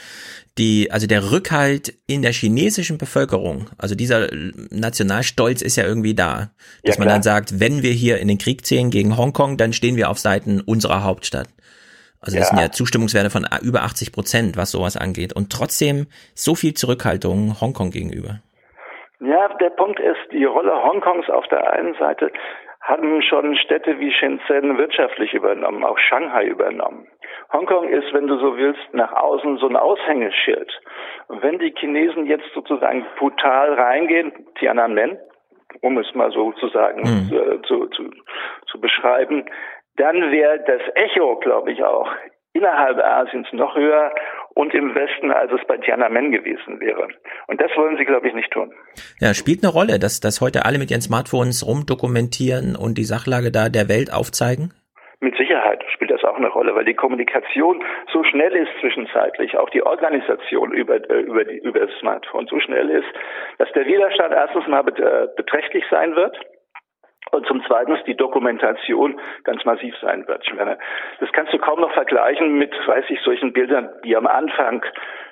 die, 0.58 0.90
also 0.90 1.06
der 1.06 1.32
Rückhalt 1.32 1.94
in 2.06 2.22
der 2.22 2.32
chinesischen 2.32 2.98
Bevölkerung, 2.98 3.66
also 3.78 3.94
dieser 3.94 4.28
Nationalstolz 4.70 5.62
ist 5.62 5.76
ja 5.76 5.84
irgendwie 5.84 6.14
da, 6.14 6.50
dass 6.84 6.96
ja, 6.96 7.00
man 7.00 7.08
dann 7.08 7.22
sagt, 7.22 7.58
wenn 7.58 7.82
wir 7.82 7.92
hier 7.92 8.18
in 8.18 8.28
den 8.28 8.38
Krieg 8.38 8.64
ziehen 8.64 8.90
gegen 8.90 9.16
Hongkong, 9.16 9.56
dann 9.56 9.72
stehen 9.72 9.96
wir 9.96 10.10
auf 10.10 10.18
Seiten 10.18 10.60
unserer 10.60 11.02
Hauptstadt. 11.02 11.48
Also 12.20 12.38
das 12.38 12.48
ja. 12.48 12.54
sind 12.54 12.60
ja 12.60 12.70
Zustimmungswerte 12.70 13.30
von 13.30 13.46
über 13.62 13.82
80 13.82 14.12
Prozent, 14.12 14.56
was 14.56 14.70
sowas 14.70 14.96
angeht. 14.96 15.32
Und 15.32 15.50
trotzdem 15.50 16.06
so 16.36 16.54
viel 16.54 16.74
Zurückhaltung 16.74 17.60
Hongkong 17.60 17.90
gegenüber. 17.90 18.40
Ja, 19.22 19.48
der 19.60 19.70
Punkt 19.70 20.00
ist, 20.00 20.32
die 20.32 20.44
Rolle 20.44 20.82
Hongkongs 20.82 21.30
auf 21.30 21.46
der 21.48 21.72
einen 21.72 21.94
Seite 21.94 22.32
haben 22.80 23.22
schon 23.22 23.54
Städte 23.56 23.98
wie 24.00 24.12
Shenzhen 24.12 24.76
wirtschaftlich 24.76 25.32
übernommen, 25.32 25.84
auch 25.84 25.98
Shanghai 25.98 26.46
übernommen. 26.46 27.06
Hongkong 27.52 27.88
ist, 27.88 28.12
wenn 28.12 28.26
du 28.26 28.36
so 28.38 28.56
willst, 28.56 28.82
nach 28.92 29.12
außen 29.12 29.58
so 29.58 29.68
ein 29.68 29.76
Aushängeschild. 29.76 30.72
Und 31.28 31.42
wenn 31.42 31.60
die 31.60 31.72
Chinesen 31.78 32.26
jetzt 32.26 32.52
sozusagen 32.52 33.06
brutal 33.16 33.74
reingehen, 33.74 34.32
Tiananmen, 34.58 35.16
um 35.82 35.98
es 35.98 36.12
mal 36.14 36.32
so 36.32 36.50
zu 36.52 36.68
sagen, 36.68 37.02
mhm. 37.02 37.62
zu, 37.64 37.86
zu, 37.88 38.10
zu 38.66 38.80
beschreiben, 38.80 39.44
dann 39.96 40.32
wäre 40.32 40.58
das 40.66 40.82
Echo, 40.96 41.36
glaube 41.36 41.70
ich, 41.70 41.84
auch 41.84 42.10
innerhalb 42.54 42.98
Asiens 42.98 43.46
noch 43.52 43.76
höher 43.76 44.12
und 44.54 44.74
im 44.74 44.94
Westen, 44.94 45.30
als 45.30 45.50
es 45.52 45.66
bei 45.66 45.76
Tiananmen 45.78 46.30
gewesen 46.32 46.80
wäre. 46.80 47.08
Und 47.46 47.60
das 47.60 47.70
wollen 47.76 47.96
sie, 47.96 48.04
glaube 48.04 48.28
ich, 48.28 48.34
nicht 48.34 48.50
tun. 48.50 48.72
Ja, 49.20 49.34
spielt 49.34 49.64
eine 49.64 49.72
Rolle, 49.72 49.98
dass, 49.98 50.20
dass 50.20 50.40
heute 50.40 50.64
alle 50.64 50.78
mit 50.78 50.90
ihren 50.90 51.00
Smartphones 51.00 51.66
rumdokumentieren 51.66 52.76
und 52.76 52.98
die 52.98 53.04
Sachlage 53.04 53.50
da 53.50 53.68
der 53.68 53.88
Welt 53.88 54.12
aufzeigen? 54.12 54.72
Mit 55.20 55.36
Sicherheit 55.36 55.84
spielt 55.94 56.10
das 56.10 56.24
auch 56.24 56.36
eine 56.36 56.48
Rolle, 56.48 56.74
weil 56.74 56.84
die 56.84 56.94
Kommunikation 56.94 57.84
so 58.12 58.24
schnell 58.24 58.52
ist 58.56 58.70
zwischenzeitlich, 58.80 59.56
auch 59.56 59.70
die 59.70 59.84
Organisation 59.84 60.72
über, 60.72 60.96
äh, 60.96 61.20
über, 61.20 61.44
die, 61.44 61.58
über 61.58 61.78
das 61.78 61.90
Smartphone 62.00 62.46
so 62.48 62.58
schnell 62.58 62.90
ist, 62.90 63.06
dass 63.58 63.70
der 63.72 63.86
Widerstand 63.86 64.34
erstens 64.34 64.66
mal 64.66 64.80
äh, 64.80 65.28
beträchtlich 65.36 65.84
sein 65.90 66.16
wird 66.16 66.36
und 67.32 67.46
zum 67.46 67.64
Zweiten 67.64 67.98
die 68.06 68.16
Dokumentation 68.16 69.18
ganz 69.44 69.64
massiv 69.64 69.94
sein 70.00 70.26
wird. 70.28 70.42
Ich 70.46 70.54
meine, 70.54 70.78
das 71.18 71.32
kannst 71.32 71.52
du 71.52 71.58
kaum 71.58 71.80
noch 71.80 71.92
vergleichen 71.92 72.58
mit, 72.58 72.72
weiß 72.86 73.06
ich, 73.08 73.20
solchen 73.22 73.52
Bildern, 73.52 73.88
die 74.04 74.14
am 74.16 74.26
Anfang 74.26 74.84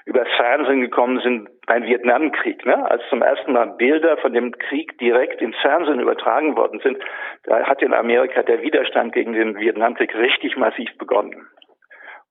übers 0.06 0.28
Fernsehen 0.36 0.80
gekommen 0.80 1.20
sind 1.20 1.48
beim 1.66 1.84
Vietnamkrieg. 1.84 2.64
Ne? 2.64 2.90
Als 2.90 3.02
zum 3.10 3.22
ersten 3.22 3.52
Mal 3.52 3.74
Bilder 3.76 4.16
von 4.16 4.32
dem 4.32 4.52
Krieg 4.52 4.98
direkt 4.98 5.42
ins 5.42 5.56
Fernsehen 5.58 6.00
übertragen 6.00 6.56
worden 6.56 6.80
sind, 6.80 6.98
da 7.44 7.64
hat 7.66 7.82
in 7.82 7.92
Amerika 7.92 8.42
der 8.42 8.62
Widerstand 8.62 9.12
gegen 9.12 9.34
den 9.34 9.58
Vietnamkrieg 9.58 10.14
richtig 10.14 10.56
massiv 10.56 10.90
begonnen 10.96 11.46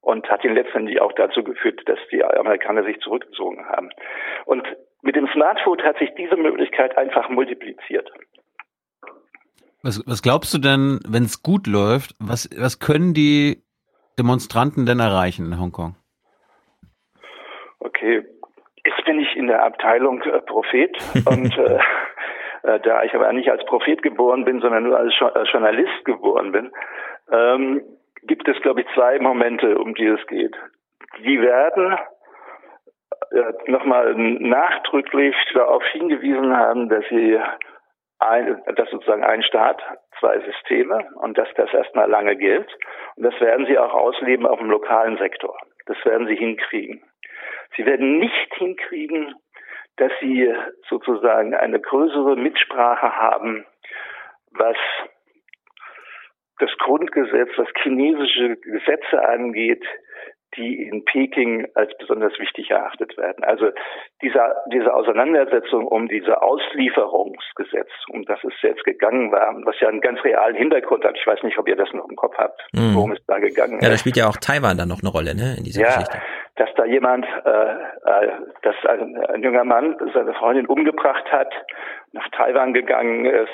und 0.01 0.29
hat 0.29 0.43
ihn 0.43 0.55
letztendlich 0.55 0.99
auch 0.99 1.13
dazu 1.13 1.43
geführt, 1.43 1.81
dass 1.85 1.99
die 2.11 2.23
Amerikaner 2.23 2.83
sich 2.83 2.99
zurückgezogen 3.01 3.67
haben. 3.69 3.91
Und 4.45 4.63
mit 5.03 5.15
dem 5.15 5.27
Smartphone 5.27 5.83
hat 5.83 5.97
sich 5.99 6.13
diese 6.15 6.35
Möglichkeit 6.35 6.97
einfach 6.97 7.29
multipliziert. 7.29 8.11
Was, 9.81 10.03
was 10.05 10.21
glaubst 10.21 10.53
du 10.53 10.57
denn, 10.57 10.99
wenn 11.07 11.23
es 11.23 11.41
gut 11.41 11.65
läuft, 11.65 12.15
was, 12.19 12.49
was 12.57 12.79
können 12.79 13.13
die 13.13 13.63
Demonstranten 14.17 14.85
denn 14.85 14.99
erreichen 14.99 15.45
in 15.45 15.59
Hongkong? 15.59 15.95
Okay, 17.79 18.25
jetzt 18.85 19.05
bin 19.05 19.19
ich 19.19 19.35
in 19.37 19.47
der 19.47 19.63
Abteilung 19.63 20.21
äh, 20.23 20.41
Prophet 20.41 20.97
und 21.25 21.57
äh, 21.57 21.79
äh, 22.63 22.79
da 22.81 23.03
ich 23.03 23.13
aber 23.15 23.31
nicht 23.31 23.49
als 23.49 23.65
Prophet 23.65 24.01
geboren 24.01 24.43
bin, 24.43 24.59
sondern 24.59 24.83
nur 24.83 24.97
als, 24.97 25.13
als 25.21 25.49
Journalist 25.51 26.03
geboren 26.03 26.51
bin, 26.51 26.71
ähm, 27.31 27.81
gibt 28.23 28.47
es, 28.49 28.61
glaube 28.61 28.81
ich, 28.81 28.87
zwei 28.93 29.17
Momente, 29.19 29.77
um 29.77 29.95
die 29.95 30.07
es 30.07 30.25
geht. 30.27 30.55
Die 31.23 31.41
werden 31.41 31.97
äh, 33.31 33.71
nochmal 33.71 34.13
nachdrücklich 34.15 35.35
darauf 35.53 35.83
hingewiesen 35.91 36.55
haben, 36.55 36.89
dass 36.89 37.05
sie 37.09 37.39
ein, 38.19 38.61
das 38.75 38.89
sozusagen 38.89 39.23
ein 39.23 39.43
Staat, 39.43 39.81
zwei 40.19 40.39
Systeme 40.41 41.07
und 41.15 41.37
dass 41.37 41.47
das 41.55 41.73
erstmal 41.73 42.09
lange 42.09 42.35
gilt. 42.35 42.69
Und 43.15 43.23
das 43.23 43.39
werden 43.39 43.65
sie 43.65 43.77
auch 43.77 43.93
ausleben 43.93 44.45
auf 44.45 44.59
dem 44.59 44.69
lokalen 44.69 45.17
Sektor. 45.17 45.57
Das 45.85 45.97
werden 46.05 46.27
sie 46.27 46.35
hinkriegen. 46.35 47.01
Sie 47.75 47.85
werden 47.85 48.19
nicht 48.19 48.53
hinkriegen, 48.55 49.35
dass 49.97 50.11
sie 50.19 50.53
sozusagen 50.89 51.53
eine 51.53 51.79
größere 51.79 52.35
Mitsprache 52.35 53.15
haben, 53.15 53.65
was 54.51 54.77
das 56.59 56.71
Grundgesetz, 56.79 57.49
was 57.57 57.67
chinesische 57.81 58.57
Gesetze 58.57 59.27
angeht, 59.27 59.85
die 60.59 60.83
in 60.83 61.05
Peking 61.05 61.67
als 61.73 61.91
besonders 61.97 62.37
wichtig 62.37 62.69
erachtet 62.69 63.17
werden. 63.17 63.43
Also 63.43 63.71
dieser, 64.21 64.55
diese 64.71 64.93
Auseinandersetzung 64.93 65.87
um 65.87 66.07
diese 66.07 66.41
Auslieferungsgesetz, 66.41 67.89
um 68.09 68.25
das 68.25 68.39
es 68.43 68.53
jetzt 68.61 68.83
gegangen 68.83 69.31
war, 69.31 69.55
was 69.63 69.79
ja 69.79 69.87
einen 69.87 70.01
ganz 70.01 70.23
realen 70.23 70.55
Hintergrund 70.55 71.05
hat. 71.05 71.15
Ich 71.17 71.25
weiß 71.25 71.41
nicht, 71.43 71.57
ob 71.57 71.67
ihr 71.67 71.75
das 71.75 71.91
noch 71.93 72.07
im 72.09 72.15
Kopf 72.15 72.35
habt, 72.37 72.61
mhm. 72.73 72.95
worum 72.95 73.11
es 73.13 73.19
da 73.25 73.39
gegangen 73.39 73.79
ist. 73.79 73.83
Ja, 73.83 73.89
da 73.89 73.97
spielt 73.97 74.17
ja 74.17 74.27
auch 74.27 74.37
Taiwan 74.37 74.77
dann 74.77 74.89
noch 74.89 75.01
eine 75.01 75.09
Rolle, 75.09 75.33
ne, 75.35 75.55
in 75.57 75.63
dieser 75.63 75.81
ja, 75.81 75.87
Geschichte. 75.87 76.17
dass 76.57 76.69
da 76.75 76.85
jemand, 76.85 77.25
äh, 77.45 77.49
äh, 77.49 78.31
dass 78.61 78.75
ein, 78.87 79.15
ein 79.17 79.41
junger 79.41 79.63
Mann 79.63 79.95
seine 80.13 80.33
Freundin 80.33 80.67
umgebracht 80.67 81.31
hat, 81.31 81.53
nach 82.11 82.27
Taiwan 82.29 82.73
gegangen 82.73 83.25
ist, 83.25 83.49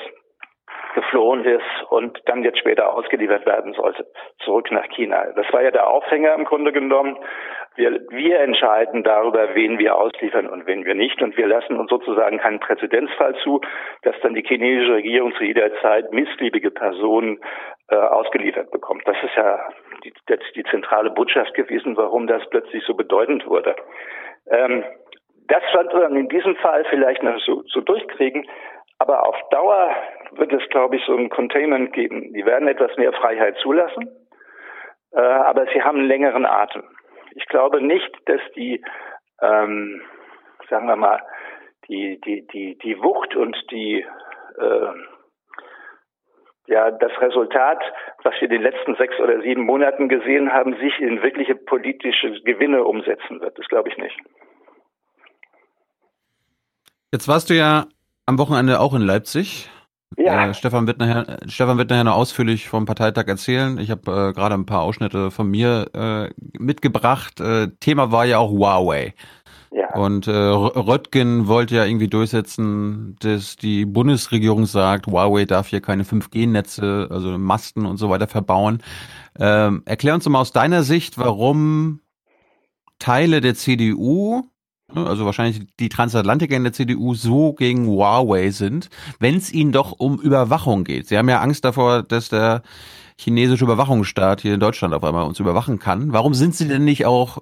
geflohen 0.96 1.44
ist 1.44 1.90
und 1.90 2.20
dann 2.24 2.42
jetzt 2.42 2.58
später 2.58 2.92
ausgeliefert 2.92 3.44
werden 3.46 3.74
sollte, 3.74 4.06
zurück 4.40 4.72
nach 4.72 4.88
China. 4.88 5.26
Das 5.36 5.46
war 5.52 5.62
ja 5.62 5.70
der 5.70 5.86
Aufhänger 5.86 6.34
im 6.34 6.44
Grunde 6.44 6.72
genommen. 6.72 7.18
Wir, 7.76 8.00
wir 8.08 8.40
entscheiden 8.40 9.04
darüber, 9.04 9.54
wen 9.54 9.78
wir 9.78 9.96
ausliefern 9.96 10.48
und 10.48 10.66
wen 10.66 10.86
wir 10.86 10.94
nicht. 10.94 11.20
Und 11.22 11.36
wir 11.36 11.46
lassen 11.46 11.78
uns 11.78 11.90
sozusagen 11.90 12.38
keinen 12.38 12.58
Präzedenzfall 12.58 13.36
zu, 13.44 13.60
dass 14.02 14.16
dann 14.22 14.34
die 14.34 14.42
chinesische 14.42 14.94
Regierung 14.94 15.34
zu 15.34 15.44
jeder 15.44 15.70
Zeit 15.82 16.10
missliebige 16.12 16.70
Personen 16.70 17.38
äh, 17.88 17.96
ausgeliefert 17.96 18.70
bekommt. 18.70 19.02
Das 19.06 19.16
ist 19.22 19.36
ja 19.36 19.68
die, 20.02 20.14
die, 20.56 20.64
zentrale 20.64 21.10
Botschaft 21.10 21.52
gewesen, 21.52 21.96
warum 21.98 22.26
das 22.26 22.42
plötzlich 22.48 22.82
so 22.84 22.94
bedeutend 22.94 23.46
wurde. 23.46 23.76
Ähm, 24.50 24.82
das 25.48 25.62
wird 25.74 25.92
man 25.92 26.16
in 26.16 26.28
diesem 26.28 26.56
Fall 26.56 26.84
vielleicht 26.88 27.22
noch 27.22 27.38
so, 27.40 27.62
so 27.66 27.80
durchkriegen, 27.80 28.48
aber 28.98 29.26
auf 29.26 29.36
Dauer 29.50 29.94
wird 30.32 30.52
es, 30.52 30.68
glaube 30.70 30.96
ich, 30.96 31.04
so 31.04 31.16
ein 31.16 31.30
Containment 31.30 31.92
geben. 31.92 32.32
Die 32.32 32.44
werden 32.44 32.68
etwas 32.68 32.96
mehr 32.96 33.12
Freiheit 33.12 33.56
zulassen, 33.58 34.08
äh, 35.12 35.20
aber 35.20 35.66
sie 35.72 35.82
haben 35.82 35.98
einen 35.98 36.08
längeren 36.08 36.46
Atem. 36.46 36.82
Ich 37.32 37.46
glaube 37.46 37.82
nicht, 37.82 38.10
dass 38.26 38.40
die, 38.54 38.82
ähm, 39.42 40.02
sagen 40.70 40.86
wir 40.86 40.96
mal, 40.96 41.22
die, 41.88 42.20
die, 42.24 42.46
die, 42.46 42.78
die 42.78 42.98
Wucht 43.02 43.36
und 43.36 43.56
die, 43.70 44.04
äh, 44.58 44.92
ja, 46.68 46.90
das 46.90 47.12
Resultat, 47.20 47.80
was 48.24 48.34
wir 48.34 48.44
in 48.44 48.50
den 48.50 48.62
letzten 48.62 48.96
sechs 48.96 49.18
oder 49.20 49.40
sieben 49.42 49.62
Monaten 49.62 50.08
gesehen 50.08 50.52
haben, 50.52 50.76
sich 50.78 50.98
in 50.98 51.22
wirkliche 51.22 51.54
politische 51.54 52.40
Gewinne 52.42 52.82
umsetzen 52.82 53.40
wird. 53.40 53.56
Das 53.58 53.68
glaube 53.68 53.88
ich 53.90 53.96
nicht. 53.98 54.18
Jetzt 57.12 57.28
warst 57.28 57.50
du 57.50 57.54
ja 57.54 57.84
am 58.26 58.38
Wochenende 58.38 58.80
auch 58.80 58.94
in 58.94 59.02
Leipzig. 59.02 59.70
Ja. 60.16 60.48
Äh, 60.48 60.54
Stefan, 60.54 60.86
wird 60.86 60.98
nachher, 60.98 61.38
Stefan 61.48 61.78
wird 61.78 61.90
nachher 61.90 62.04
noch 62.04 62.14
ausführlich 62.14 62.68
vom 62.68 62.84
Parteitag 62.84 63.26
erzählen. 63.26 63.78
Ich 63.78 63.90
habe 63.90 64.10
äh, 64.10 64.32
gerade 64.32 64.54
ein 64.54 64.66
paar 64.66 64.82
Ausschnitte 64.82 65.30
von 65.30 65.48
mir 65.48 65.90
äh, 65.94 66.30
mitgebracht. 66.58 67.40
Äh, 67.40 67.68
Thema 67.80 68.12
war 68.12 68.24
ja 68.24 68.38
auch 68.38 68.50
Huawei. 68.50 69.14
Ja. 69.72 69.94
Und 69.94 70.26
äh, 70.28 70.32
Röttgen 70.32 71.48
wollte 71.48 71.74
ja 71.76 71.84
irgendwie 71.84 72.08
durchsetzen, 72.08 73.16
dass 73.20 73.56
die 73.56 73.84
Bundesregierung 73.84 74.64
sagt, 74.66 75.06
Huawei 75.06 75.44
darf 75.44 75.68
hier 75.68 75.80
keine 75.80 76.04
5G-Netze, 76.04 77.08
also 77.10 77.36
Masten 77.36 77.84
und 77.84 77.96
so 77.96 78.08
weiter 78.08 78.28
verbauen. 78.28 78.82
Ähm, 79.38 79.82
erklär 79.84 80.14
uns 80.14 80.24
doch 80.24 80.30
mal 80.30 80.40
aus 80.40 80.52
deiner 80.52 80.82
Sicht, 80.82 81.18
warum 81.18 82.00
Teile 82.98 83.40
der 83.40 83.54
CDU, 83.54 84.44
also 84.94 85.24
wahrscheinlich 85.24 85.66
die 85.78 85.88
Transatlantiker 85.88 86.56
in 86.56 86.64
der 86.64 86.72
CDU, 86.72 87.14
so 87.14 87.52
gegen 87.52 87.86
Huawei 87.86 88.50
sind, 88.50 88.88
wenn 89.20 89.36
es 89.36 89.52
ihnen 89.52 89.72
doch 89.72 89.92
um 89.98 90.20
Überwachung 90.20 90.84
geht. 90.84 91.08
Sie 91.08 91.18
haben 91.18 91.28
ja 91.28 91.40
Angst 91.40 91.64
davor, 91.64 92.02
dass 92.02 92.28
der 92.28 92.62
chinesische 93.18 93.64
Überwachungsstaat 93.64 94.40
hier 94.40 94.54
in 94.54 94.60
Deutschland 94.60 94.94
auf 94.94 95.04
einmal 95.04 95.26
uns 95.26 95.40
überwachen 95.40 95.78
kann. 95.78 96.12
Warum 96.12 96.34
sind 96.34 96.54
sie 96.54 96.68
denn 96.68 96.84
nicht 96.84 97.06
auch 97.06 97.38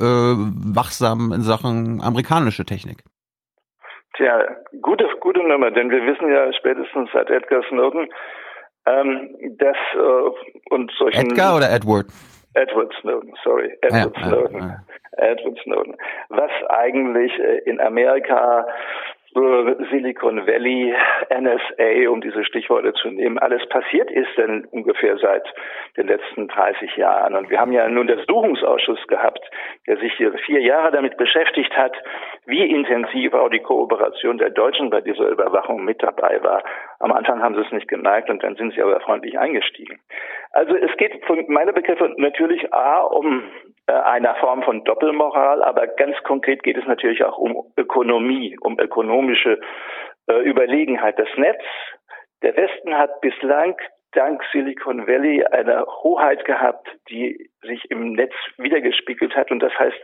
äh, 0.00 0.04
wachsam 0.04 1.32
in 1.32 1.42
Sachen 1.42 2.00
amerikanische 2.00 2.64
Technik? 2.64 2.98
Tja, 4.16 4.42
gute, 4.82 5.08
gute 5.20 5.46
Nummer, 5.46 5.70
denn 5.70 5.90
wir 5.90 6.04
wissen 6.06 6.30
ja 6.30 6.52
spätestens 6.52 7.10
seit 7.12 7.30
Edgar 7.30 7.62
Snowden, 7.68 8.08
ähm, 8.86 9.30
dass 9.58 9.76
äh, 9.94 10.74
und 10.74 10.90
solchen 10.98 11.30
Edgar 11.30 11.56
oder 11.56 11.70
Edward? 11.70 12.06
Edward 12.58 12.92
Snowden, 13.00 13.32
sorry, 13.42 13.76
Edward 13.82 14.16
Ja, 14.16 14.22
ja, 14.22 14.28
Snowden, 14.28 14.60
ja. 14.60 14.82
Edward 15.18 15.58
Snowden, 15.62 15.96
was 16.28 16.50
eigentlich 16.68 17.32
äh, 17.38 17.58
in 17.70 17.80
Amerika 17.80 18.66
Silicon 19.34 20.46
Valley, 20.46 20.94
NSA, 21.30 22.10
um 22.10 22.20
diese 22.20 22.44
Stichworte 22.44 22.94
zu 22.94 23.10
nehmen, 23.10 23.38
alles 23.38 23.66
passiert 23.68 24.10
ist 24.10 24.36
denn 24.36 24.64
ungefähr 24.70 25.18
seit 25.18 25.46
den 25.96 26.06
letzten 26.06 26.48
30 26.48 26.96
Jahren. 26.96 27.34
Und 27.34 27.50
wir 27.50 27.60
haben 27.60 27.72
ja 27.72 27.84
einen 27.84 27.98
Untersuchungsausschuss 27.98 29.06
gehabt, 29.06 29.44
der 29.86 29.98
sich 29.98 30.12
hier 30.14 30.32
vier 30.46 30.60
Jahre 30.60 30.92
damit 30.92 31.16
beschäftigt 31.18 31.76
hat, 31.76 31.94
wie 32.46 32.64
intensiv 32.64 33.34
auch 33.34 33.50
die 33.50 33.60
Kooperation 33.60 34.38
der 34.38 34.50
Deutschen 34.50 34.88
bei 34.88 35.02
dieser 35.02 35.28
Überwachung 35.28 35.84
mit 35.84 36.02
dabei 36.02 36.42
war. 36.42 36.64
Am 36.98 37.12
Anfang 37.12 37.42
haben 37.42 37.54
sie 37.54 37.60
es 37.60 37.72
nicht 37.72 37.88
gemerkt 37.88 38.30
und 38.30 38.42
dann 38.42 38.56
sind 38.56 38.72
sie 38.74 38.82
aber 38.82 38.98
freundlich 39.00 39.38
eingestiegen. 39.38 40.00
Also 40.52 40.74
es 40.74 40.96
geht 40.96 41.24
von 41.26 41.44
meiner 41.48 41.72
Begriffe 41.72 42.14
natürlich 42.16 42.72
A 42.72 43.00
um 43.02 43.42
einer 43.92 44.34
Form 44.36 44.62
von 44.62 44.84
Doppelmoral, 44.84 45.62
aber 45.62 45.86
ganz 45.86 46.16
konkret 46.24 46.62
geht 46.62 46.76
es 46.76 46.86
natürlich 46.86 47.24
auch 47.24 47.38
um 47.38 47.72
Ökonomie, 47.76 48.56
um 48.60 48.78
ökonomische 48.78 49.60
äh, 50.28 50.42
Überlegenheit. 50.42 51.18
Das 51.18 51.28
Netz, 51.36 51.62
der 52.42 52.56
Westen 52.56 52.96
hat 52.96 53.20
bislang 53.20 53.76
dank 54.12 54.42
Silicon 54.52 55.06
Valley 55.06 55.44
eine 55.44 55.84
Hoheit 56.02 56.44
gehabt, 56.44 56.88
die 57.08 57.50
sich 57.62 57.90
im 57.90 58.12
Netz 58.12 58.34
wiedergespiegelt 58.56 59.34
hat. 59.34 59.50
Und 59.50 59.60
das 59.60 59.72
heißt 59.78 59.98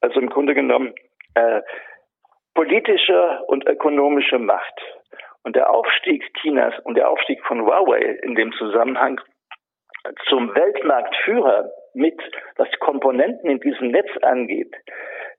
also 0.00 0.20
im 0.20 0.28
Grunde 0.28 0.54
genommen 0.54 0.94
äh, 1.34 1.60
politische 2.54 3.40
und 3.48 3.66
ökonomische 3.66 4.38
Macht. 4.38 4.80
Und 5.42 5.56
der 5.56 5.70
Aufstieg 5.70 6.24
Chinas 6.40 6.74
und 6.84 6.96
der 6.96 7.10
Aufstieg 7.10 7.44
von 7.44 7.62
Huawei 7.62 8.00
in 8.22 8.34
dem 8.34 8.52
Zusammenhang 8.52 9.20
zum 10.28 10.54
Weltmarktführer 10.54 11.70
mit, 11.94 12.20
was 12.56 12.68
Komponenten 12.80 13.50
in 13.50 13.60
diesem 13.60 13.88
Netz 13.88 14.10
angeht, 14.22 14.74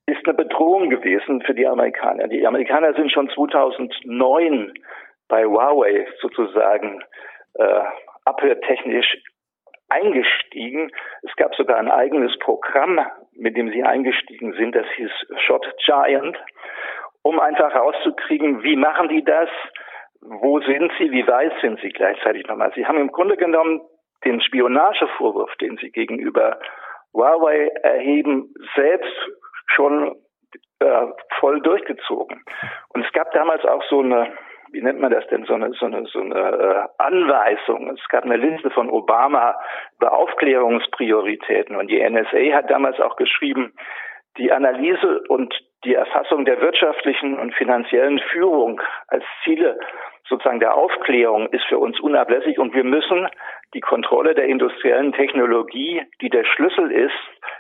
ist 0.08 0.26
eine 0.26 0.36
Bedrohung 0.36 0.90
gewesen 0.90 1.42
für 1.42 1.54
die 1.54 1.68
Amerikaner. 1.68 2.28
Die 2.28 2.46
Amerikaner 2.46 2.94
sind 2.94 3.12
schon 3.12 3.30
2009 3.30 4.74
bei 5.28 5.46
Huawei 5.46 6.08
sozusagen 6.22 7.04
äh, 7.56 7.82
abhörtechnisch 8.26 9.18
eingestiegen. 9.90 10.92
Es 11.24 11.36
gab 11.36 11.56
sogar 11.56 11.78
ein 11.78 11.90
eigenes 11.90 12.38
Programm, 12.40 13.00
mit 13.34 13.58
dem 13.58 13.70
sie 13.72 13.84
eingestiegen 13.84 14.54
sind, 14.54 14.76
das 14.76 14.86
hieß 14.96 15.12
Shot 15.38 15.66
Giant, 15.86 16.38
um 17.22 17.40
einfach 17.40 17.74
rauszukriegen, 17.76 18.64
wie 18.64 18.76
machen 18.76 19.10
die 19.10 19.24
das, 19.24 19.50
wo 20.22 20.60
sind 20.62 20.92
sie, 20.98 21.12
wie 21.12 21.28
weit 21.28 21.54
sind 21.62 21.80
sie 21.82 21.90
gleichzeitig 21.90 22.48
nochmal. 22.48 22.72
Sie 22.76 22.86
haben 22.86 22.98
im 22.98 23.12
Grunde 23.12 23.38
genommen 23.38 23.82
den 24.24 24.42
Spionagevorwurf, 24.42 25.56
den 25.58 25.78
sie 25.78 25.92
gegenüber 25.92 26.60
Huawei 27.14 27.68
erheben, 27.84 28.54
selbst 28.76 29.14
schon 29.68 30.16
äh, 30.80 31.08
voll 31.40 31.62
durchgezogen. 31.62 32.44
Und 32.90 33.06
es 33.06 33.12
gab 33.14 33.32
damals 33.32 33.64
auch 33.66 33.84
so 33.90 34.02
eine, 34.02 34.34
wie 34.72 34.82
nennt 34.82 35.00
man 35.00 35.12
das 35.12 35.26
denn, 35.28 35.46
so 35.46 35.54
eine, 35.54 35.72
so 35.74 35.86
eine, 35.86 36.06
so 36.06 36.20
eine 36.20 36.36
äh, 36.36 36.88
Anweisung. 36.98 37.90
Es 37.92 38.08
gab 38.10 38.26
eine 38.26 38.38
Liste 38.38 38.70
von 38.72 38.90
Obama 38.90 39.56
über 39.98 40.14
Aufklärungsprioritäten 40.14 41.76
und 41.76 41.88
die 41.88 42.02
NSA 42.02 42.54
hat 42.54 42.70
damals 42.70 43.00
auch 43.00 43.16
geschrieben, 43.16 43.74
die 44.38 44.52
Analyse 44.52 45.24
und 45.30 45.54
die 45.86 45.94
Erfassung 45.94 46.46
der 46.46 46.60
wirtschaftlichen 46.60 47.40
und 47.40 47.54
finanziellen 47.54 48.20
Führung 48.20 48.82
als 49.08 49.24
Ziele 49.44 49.80
sozusagen 50.28 50.60
der 50.60 50.76
Aufklärung 50.76 51.48
ist 51.50 51.66
für 51.66 51.78
uns 51.78 52.00
unablässig 52.00 52.58
und 52.58 52.74
wir 52.74 52.84
müssen 52.84 53.28
die 53.74 53.82
Kontrolle 53.82 54.36
der 54.36 54.46
industriellen 54.46 55.14
Technologie, 55.14 56.02
die 56.22 56.30
der 56.30 56.46
Schlüssel 56.46 56.92
ist, 56.92 57.14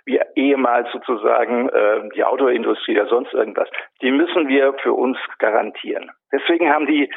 wie 0.06 0.20
ehemals 0.36 0.92
sozusagen 0.92 1.70
äh, 1.70 2.10
die 2.16 2.24
Autoindustrie 2.24 3.00
oder 3.00 3.10
sonst 3.10 3.34
irgendwas, 3.34 3.70
die 4.02 4.12
müssen 4.12 4.48
wir 4.48 4.74
für 4.82 4.94
uns 4.94 5.18
garantieren. 5.40 6.12
Deswegen 6.32 6.72
haben 6.72 6.86
die 6.86 7.12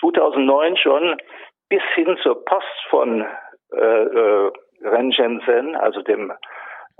2009 0.00 0.76
schon 0.76 1.16
bis 1.68 1.82
hin 1.94 2.16
zur 2.22 2.44
Post 2.44 2.86
von 2.88 3.26
äh, 3.72 3.76
äh, 3.76 4.52
Ren 4.82 5.12
Shenzhen, 5.12 5.76
also 5.76 6.02
dem 6.02 6.32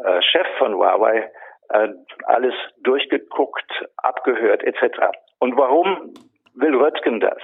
äh, 0.04 0.22
Chef 0.22 0.46
von 0.58 0.74
Huawei, 0.74 1.30
äh, 1.70 1.88
alles 2.24 2.54
durchgeguckt, 2.82 3.70
abgehört 3.96 4.62
etc. 4.64 4.98
Und 5.38 5.56
warum 5.56 6.14
will 6.54 6.76
Röttgen 6.76 7.20
das? 7.20 7.38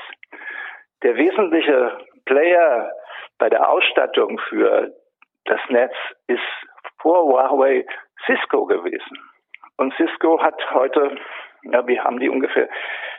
Der 1.03 1.17
wesentliche 1.17 1.99
Player 2.25 2.91
bei 3.39 3.49
der 3.49 3.69
Ausstattung 3.69 4.39
für 4.49 4.93
das 5.45 5.61
Netz 5.69 5.95
ist 6.27 6.41
vor 7.01 7.25
Huawei 7.25 7.87
Cisco 8.25 8.67
gewesen. 8.67 9.19
Und 9.77 9.95
Cisco 9.95 10.41
hat 10.43 10.59
heute, 10.73 11.17
ja, 11.63 11.87
wir 11.87 12.03
haben 12.03 12.19
die 12.19 12.29
ungefähr, 12.29 12.69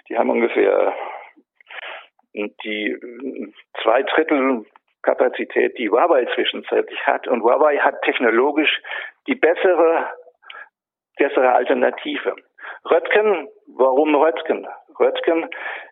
die 0.09 0.17
haben 0.17 0.29
ungefähr 0.29 0.93
die 2.33 2.97
zwei 3.81 4.03
Drittel 4.03 4.65
Kapazität, 5.01 5.77
die 5.77 5.89
Huawei 5.89 6.25
zwischenzeitlich 6.35 6.99
hat. 7.07 7.27
Und 7.27 7.41
Huawei 7.41 7.77
hat 7.77 8.01
technologisch 8.01 8.81
die 9.27 9.35
bessere, 9.35 10.09
bessere 11.17 11.53
Alternative. 11.53 12.35
Röttgen, 12.89 13.47
warum 13.67 14.15
Röttgen? 14.15 14.67
Röttgen 14.99 15.49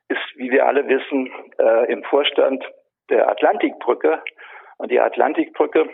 ist, 0.10 0.36
wie 0.36 0.52
wir 0.52 0.66
alle 0.66 0.88
wissen, 0.88 1.32
äh, 1.60 1.92
im 1.92 2.04
Vorstand 2.04 2.66
der 3.10 3.30
Atlantikbrücke. 3.30 4.22
Und 4.78 4.92
die 4.92 5.00
Atlantikbrücke, 5.00 5.90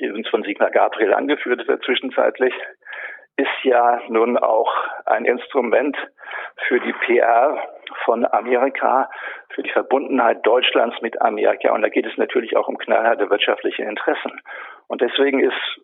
die 0.00 0.06
übrigens 0.06 0.28
von 0.28 0.42
Sigmar 0.42 0.70
Gabriel 0.70 1.12
angeführt 1.14 1.66
wird 1.68 1.84
zwischenzeitlich, 1.84 2.54
ist 3.36 3.64
ja 3.64 4.00
nun 4.08 4.36
auch 4.36 4.72
ein 5.06 5.24
Instrument 5.24 5.96
für 6.66 6.80
die 6.80 6.92
PR 6.92 7.58
von 8.04 8.26
Amerika, 8.26 9.08
für 9.50 9.62
die 9.62 9.70
Verbundenheit 9.70 10.44
Deutschlands 10.46 11.00
mit 11.00 11.20
Amerika. 11.20 11.72
Und 11.72 11.82
da 11.82 11.88
geht 11.88 12.06
es 12.06 12.16
natürlich 12.16 12.56
auch 12.56 12.68
um 12.68 12.78
knallharte 12.78 13.30
wirtschaftliche 13.30 13.84
Interessen. 13.84 14.40
Und 14.88 15.00
deswegen 15.00 15.40
ist 15.40 15.80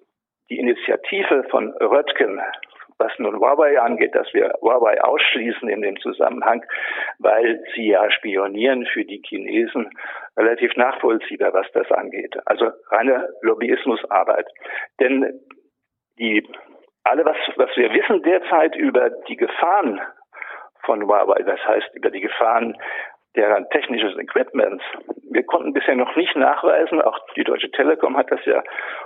die 0.51 0.59
Initiative 0.59 1.45
von 1.51 1.73
Röttgen, 1.81 2.41
was 2.99 3.13
nun 3.19 3.39
Huawei 3.39 3.81
angeht, 3.81 4.15
dass 4.15 4.33
wir 4.35 4.53
Huawei 4.61 5.01
ausschließen 5.03 5.69
in 5.69 5.83
dem 5.83 5.99
Zusammenhang, 6.01 6.65
weil 7.19 7.63
sie 7.75 7.89
ja 7.89 8.11
spionieren 8.11 8.87
für 8.87 9.05
die 9.05 9.23
Chinesen, 9.25 9.91
relativ 10.37 10.75
nachvollziehbar, 10.77 11.53
was 11.53 11.67
das 11.73 11.91
angeht. 11.93 12.37
Also 12.47 12.71
reine 12.91 13.29
Lobbyismusarbeit. 13.43 14.47
Denn 15.01 15.41
die 16.19 16.47
alle, 17.05 17.25
was, 17.25 17.37
was 17.57 17.71
wir 17.77 17.93
wissen 17.93 18.23
derzeit 18.23 18.77
über 18.77 19.11
die 19.29 19.37
Gefahren 19.37 20.01
von 20.85 21.07
Huawei, 21.07 21.43
das 21.43 21.61
heißt 21.67 21.95
über 21.95 22.11
die 22.11 22.21
Gefahren 22.21 22.77
deren 23.37 23.69
technisches 23.71 24.17
Equipment. 24.19 24.83
Wir 25.31 25.45
konnten 25.45 25.73
bisher 25.73 25.95
noch 25.95 26.15
nicht 26.17 26.35
nachweisen, 26.35 27.01
auch 27.01 27.19
die 27.37 27.45
Deutsche 27.45 27.71
Telekom 27.71 28.17
hat 28.17 28.31
das 28.31 28.45
ja 28.45 28.63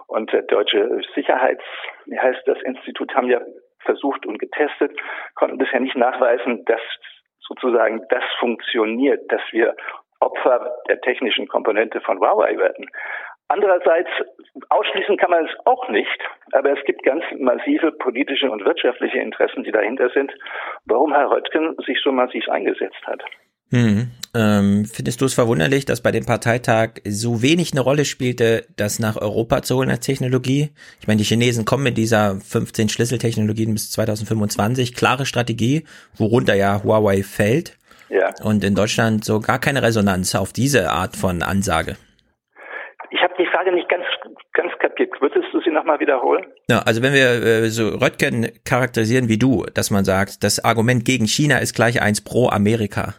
und 0.07 0.33
der 0.33 0.43
Deutsche 0.43 1.01
Sicherheits, 1.15 1.63
wie 2.07 2.19
heißt 2.19 2.43
das 2.47 2.59
Institut, 2.63 3.15
haben 3.15 3.29
ja 3.29 3.41
versucht 3.85 4.27
und 4.27 4.39
getestet, 4.39 4.99
konnten 5.35 5.59
bisher 5.59 5.81
nicht 5.81 5.97
nachweisen, 5.97 6.65
dass 6.65 6.81
sozusagen 7.41 8.03
das 8.09 8.25
funktioniert, 8.39 9.31
dass 9.31 9.43
wir 9.51 9.77
Opfer 10.21 10.73
der 10.89 11.01
technischen 11.01 11.49
Komponente 11.49 12.01
von 12.01 12.21
Huawei 12.21 12.57
werden. 12.57 12.87
Andererseits, 13.49 14.09
ausschließen 14.71 15.19
kann 15.19 15.31
man 15.31 15.45
es 15.45 15.55
auch 15.67 15.89
nicht, 15.89 16.19
aber 16.53 16.73
es 16.73 16.83
gibt 16.85 17.03
ganz 17.03 17.23
massive 17.39 17.93
politische 17.93 18.51
und 18.51 18.65
wirtschaftliche 18.65 19.19
Interessen, 19.19 19.65
die 19.65 19.73
dahinter 19.73 20.09
sind, 20.11 20.33
warum 20.87 21.13
Herr 21.13 21.31
Röttgen 21.31 21.77
sich 21.85 22.01
so 22.03 22.13
massiv 22.13 22.49
eingesetzt 22.49 23.07
hat. 23.07 23.23
Hm. 23.73 24.11
Ähm, 24.35 24.85
findest 24.85 25.21
du 25.21 25.25
es 25.27 25.35
verwunderlich, 25.35 25.85
dass 25.85 26.03
bei 26.03 26.11
dem 26.11 26.25
Parteitag 26.25 27.01
so 27.05 27.43
wenig 27.43 27.73
eine 27.73 27.81
Rolle 27.81 28.05
spielte, 28.05 28.67
das 28.77 28.99
nach 28.99 29.17
Europa 29.17 29.63
zu 29.63 29.77
holen 29.77 29.91
als 29.91 30.07
Technologie? 30.07 30.71
Ich 31.01 31.07
meine, 31.07 31.19
die 31.19 31.25
Chinesen 31.25 31.65
kommen 31.65 31.83
mit 31.83 31.99
dieser 31.99 32.37
15 32.37 32.89
Schlüsseltechnologien 32.89 33.73
bis 33.73 33.91
2025, 33.91 34.95
klare 34.95 35.27
Strategie, 35.27 35.85
worunter 36.17 36.55
ja 36.55 36.83
Huawei 36.83 37.23
fällt. 37.23 37.77
Ja. 38.09 38.31
Und 38.43 38.63
in 38.63 38.75
Deutschland 38.75 39.25
so 39.25 39.41
gar 39.41 39.59
keine 39.59 39.83
Resonanz 39.83 40.35
auf 40.35 40.53
diese 40.53 40.91
Art 40.91 41.17
von 41.17 41.43
Ansage. 41.43 41.97
Ich 43.11 43.23
habe 43.23 43.35
die 43.39 43.47
Frage 43.47 43.73
nicht 43.73 43.89
ganz 43.89 44.05
ganz 44.55 44.73
kapiert. 44.81 45.11
Würdest 45.21 45.47
du 45.53 45.61
sie 45.63 45.71
nochmal 45.71 45.99
wiederholen? 46.01 46.45
Ja, 46.69 46.81
also 46.81 47.03
wenn 47.03 47.15
wir 47.15 47.43
äh, 47.43 47.69
so 47.71 47.89
Röttgen 47.89 48.49
charakterisieren 48.65 49.29
wie 49.29 49.39
du, 49.39 49.65
dass 49.73 49.91
man 49.91 50.05
sagt, 50.05 50.45
das 50.45 50.63
Argument 50.63 51.05
gegen 51.05 51.27
China 51.27 51.59
ist 51.59 51.75
gleich 51.75 52.03
eins 52.03 52.23
pro 52.23 52.49
Amerika. 52.49 53.15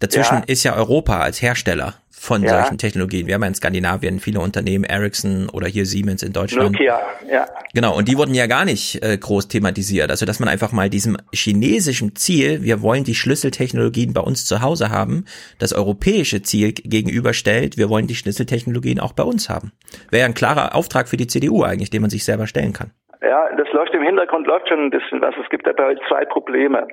Dazwischen 0.00 0.38
Ja. 0.38 0.44
ist 0.46 0.62
ja 0.64 0.74
Europa 0.76 1.18
als 1.20 1.42
Hersteller 1.42 1.94
von 2.10 2.42
Ja. 2.42 2.60
solchen 2.62 2.78
Technologien. 2.78 3.26
Wir 3.28 3.34
haben 3.34 3.42
ja 3.42 3.48
in 3.48 3.54
Skandinavien 3.54 4.18
viele 4.18 4.40
Unternehmen, 4.40 4.82
Ericsson 4.84 5.48
oder 5.50 5.68
hier 5.68 5.86
Siemens 5.86 6.22
in 6.24 6.32
Deutschland. 6.32 6.72
Nokia, 6.72 7.00
ja. 7.30 7.46
Genau, 7.74 7.96
und 7.96 8.08
die 8.08 8.16
wurden 8.16 8.34
ja 8.34 8.46
gar 8.46 8.64
nicht 8.64 9.00
äh, 9.04 9.16
groß 9.16 9.46
thematisiert. 9.48 10.10
Also, 10.10 10.26
dass 10.26 10.40
man 10.40 10.48
einfach 10.48 10.72
mal 10.72 10.90
diesem 10.90 11.16
chinesischen 11.32 12.16
Ziel, 12.16 12.62
wir 12.62 12.82
wollen 12.82 13.04
die 13.04 13.14
Schlüsseltechnologien 13.14 14.12
bei 14.14 14.20
uns 14.20 14.44
zu 14.46 14.62
Hause 14.62 14.90
haben, 14.90 15.26
das 15.58 15.72
europäische 15.72 16.42
Ziel 16.42 16.72
gegenüberstellt, 16.72 17.76
wir 17.76 17.88
wollen 17.88 18.06
die 18.08 18.16
Schlüsseltechnologien 18.16 18.98
auch 18.98 19.12
bei 19.12 19.22
uns 19.22 19.48
haben. 19.48 19.70
Wäre 20.10 20.20
ja 20.22 20.26
ein 20.26 20.34
klarer 20.34 20.74
Auftrag 20.74 21.08
für 21.08 21.16
die 21.16 21.26
CDU 21.28 21.62
eigentlich, 21.62 21.90
den 21.90 22.00
man 22.02 22.10
sich 22.10 22.24
selber 22.24 22.46
stellen 22.48 22.72
kann. 22.72 22.90
Ja, 23.20 23.48
das 23.56 23.70
läuft 23.72 23.92
im 23.94 24.02
Hintergrund, 24.02 24.46
läuft 24.46 24.68
schon 24.68 24.84
ein 24.84 24.90
bisschen 24.90 25.20
was. 25.20 25.34
Es 25.42 25.48
gibt 25.50 25.66
dabei 25.66 25.96
zwei 26.08 26.24
Probleme. 26.24 26.86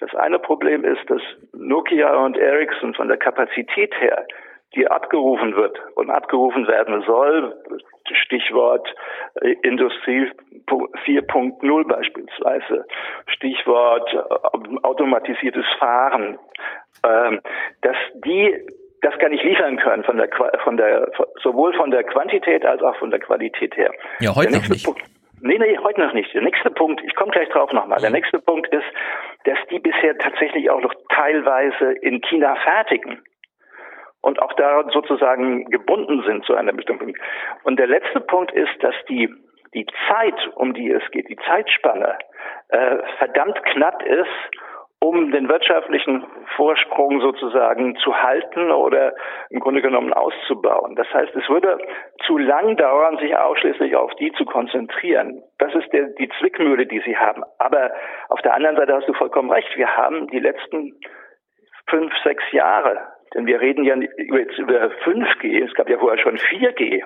Das 0.00 0.14
eine 0.14 0.38
Problem 0.38 0.84
ist, 0.84 1.08
dass 1.08 1.22
Nokia 1.52 2.14
und 2.16 2.36
Ericsson 2.36 2.94
von 2.94 3.08
der 3.08 3.16
Kapazität 3.16 3.94
her, 3.98 4.26
die 4.74 4.86
abgerufen 4.86 5.56
wird 5.56 5.80
und 5.94 6.10
abgerufen 6.10 6.66
werden 6.68 7.02
soll, 7.06 7.56
Stichwort 8.12 8.94
äh, 9.40 9.54
Industrie 9.62 10.30
4.0 10.68 11.88
beispielsweise, 11.88 12.86
Stichwort 13.26 14.12
äh, 14.12 14.76
automatisiertes 14.82 15.64
Fahren, 15.78 16.38
ähm, 17.04 17.40
dass 17.80 17.96
die 18.24 18.54
das 19.02 19.18
gar 19.18 19.30
nicht 19.30 19.42
liefern 19.44 19.78
können 19.78 20.04
von 20.04 20.18
der 20.18 20.28
von 20.62 20.76
der 20.76 21.10
sowohl 21.42 21.72
von 21.72 21.90
der 21.90 22.04
Quantität 22.04 22.66
als 22.66 22.82
auch 22.82 22.96
von 22.96 23.10
der 23.10 23.20
Qualität 23.20 23.74
her. 23.76 23.90
Ja, 24.20 24.36
heute 24.36 24.52
noch 24.52 24.68
nicht. 24.68 24.84
Punkt, 24.84 25.00
nee, 25.40 25.58
nee, 25.58 25.78
heute 25.78 26.00
noch 26.00 26.12
nicht. 26.12 26.32
Der 26.34 26.42
nächste 26.42 26.70
Punkt, 26.70 27.02
ich 27.04 27.14
komme 27.14 27.32
gleich 27.32 27.48
drauf 27.48 27.72
nochmal. 27.72 28.00
Der 28.00 28.10
nächste 28.10 28.38
Punkt 28.38 28.68
ist, 28.68 28.86
dass 29.44 29.58
die 29.70 29.78
bisher 29.78 30.16
tatsächlich 30.18 30.70
auch 30.70 30.80
noch 30.80 30.94
teilweise 31.14 31.92
in 32.02 32.20
China 32.22 32.56
fertigen 32.56 33.22
und 34.22 34.40
auch 34.40 34.52
da 34.54 34.84
sozusagen 34.92 35.64
gebunden 35.70 36.22
sind 36.26 36.44
zu 36.44 36.54
einer 36.54 36.72
bestimmten. 36.72 37.14
Und 37.64 37.78
der 37.78 37.86
letzte 37.86 38.20
Punkt 38.20 38.52
ist, 38.52 38.72
dass 38.80 38.94
die 39.08 39.32
die 39.74 39.86
Zeit, 40.08 40.48
um 40.56 40.74
die 40.74 40.90
es 40.90 41.02
geht, 41.12 41.28
die 41.28 41.38
Zeitspanne 41.46 42.18
äh, 42.68 42.96
verdammt 43.18 43.62
knapp 43.66 44.02
ist, 44.02 44.26
um 45.02 45.32
den 45.32 45.48
wirtschaftlichen 45.48 46.24
Vorsprung 46.56 47.22
sozusagen 47.22 47.96
zu 47.96 48.14
halten 48.14 48.70
oder 48.70 49.14
im 49.48 49.58
Grunde 49.60 49.80
genommen 49.80 50.12
auszubauen. 50.12 50.94
Das 50.94 51.06
heißt, 51.12 51.34
es 51.34 51.48
würde 51.48 51.78
zu 52.26 52.36
lang 52.36 52.76
dauern, 52.76 53.16
sich 53.16 53.34
ausschließlich 53.34 53.96
auf 53.96 54.14
die 54.16 54.30
zu 54.32 54.44
konzentrieren. 54.44 55.42
Das 55.58 55.74
ist 55.74 55.90
der, 55.94 56.08
die 56.18 56.28
Zwickmühle, 56.38 56.86
die 56.86 57.00
sie 57.00 57.16
haben. 57.16 57.42
Aber 57.58 57.90
auf 58.28 58.42
der 58.42 58.54
anderen 58.54 58.76
Seite 58.76 58.94
hast 58.94 59.08
du 59.08 59.14
vollkommen 59.14 59.50
recht. 59.50 59.74
Wir 59.74 59.96
haben 59.96 60.26
die 60.28 60.38
letzten 60.38 60.92
fünf, 61.88 62.12
sechs 62.22 62.44
Jahre, 62.52 62.98
denn 63.34 63.46
wir 63.46 63.58
reden 63.58 63.84
ja 63.84 63.94
jetzt 63.96 64.58
über 64.58 64.90
5G, 65.04 65.64
es 65.64 65.74
gab 65.74 65.88
ja 65.88 65.98
vorher 65.98 66.18
schon 66.18 66.36
4G, 66.36 67.02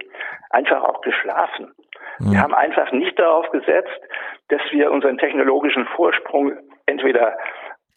einfach 0.50 0.82
auch 0.82 1.00
geschlafen. 1.00 1.72
Wir 2.18 2.40
haben 2.40 2.54
einfach 2.54 2.92
nicht 2.92 3.18
darauf 3.18 3.50
gesetzt, 3.50 4.00
dass 4.48 4.60
wir 4.70 4.90
unseren 4.90 5.18
technologischen 5.18 5.84
Vorsprung 5.96 6.52
entweder 6.86 7.36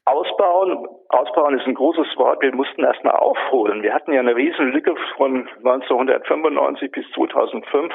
ausbauen. 0.07 0.87
Ausbauen 1.09 1.59
ist 1.59 1.67
ein 1.67 1.75
großes 1.75 2.07
Wort. 2.17 2.41
Wir 2.41 2.55
mussten 2.55 2.83
erstmal 2.83 3.15
aufholen. 3.15 3.83
Wir 3.83 3.93
hatten 3.93 4.13
ja 4.13 4.19
eine 4.19 4.35
riesen 4.35 4.71
Lücke 4.71 4.95
von 5.17 5.47
1995 5.57 6.91
bis 6.91 7.05
2005, 7.13 7.93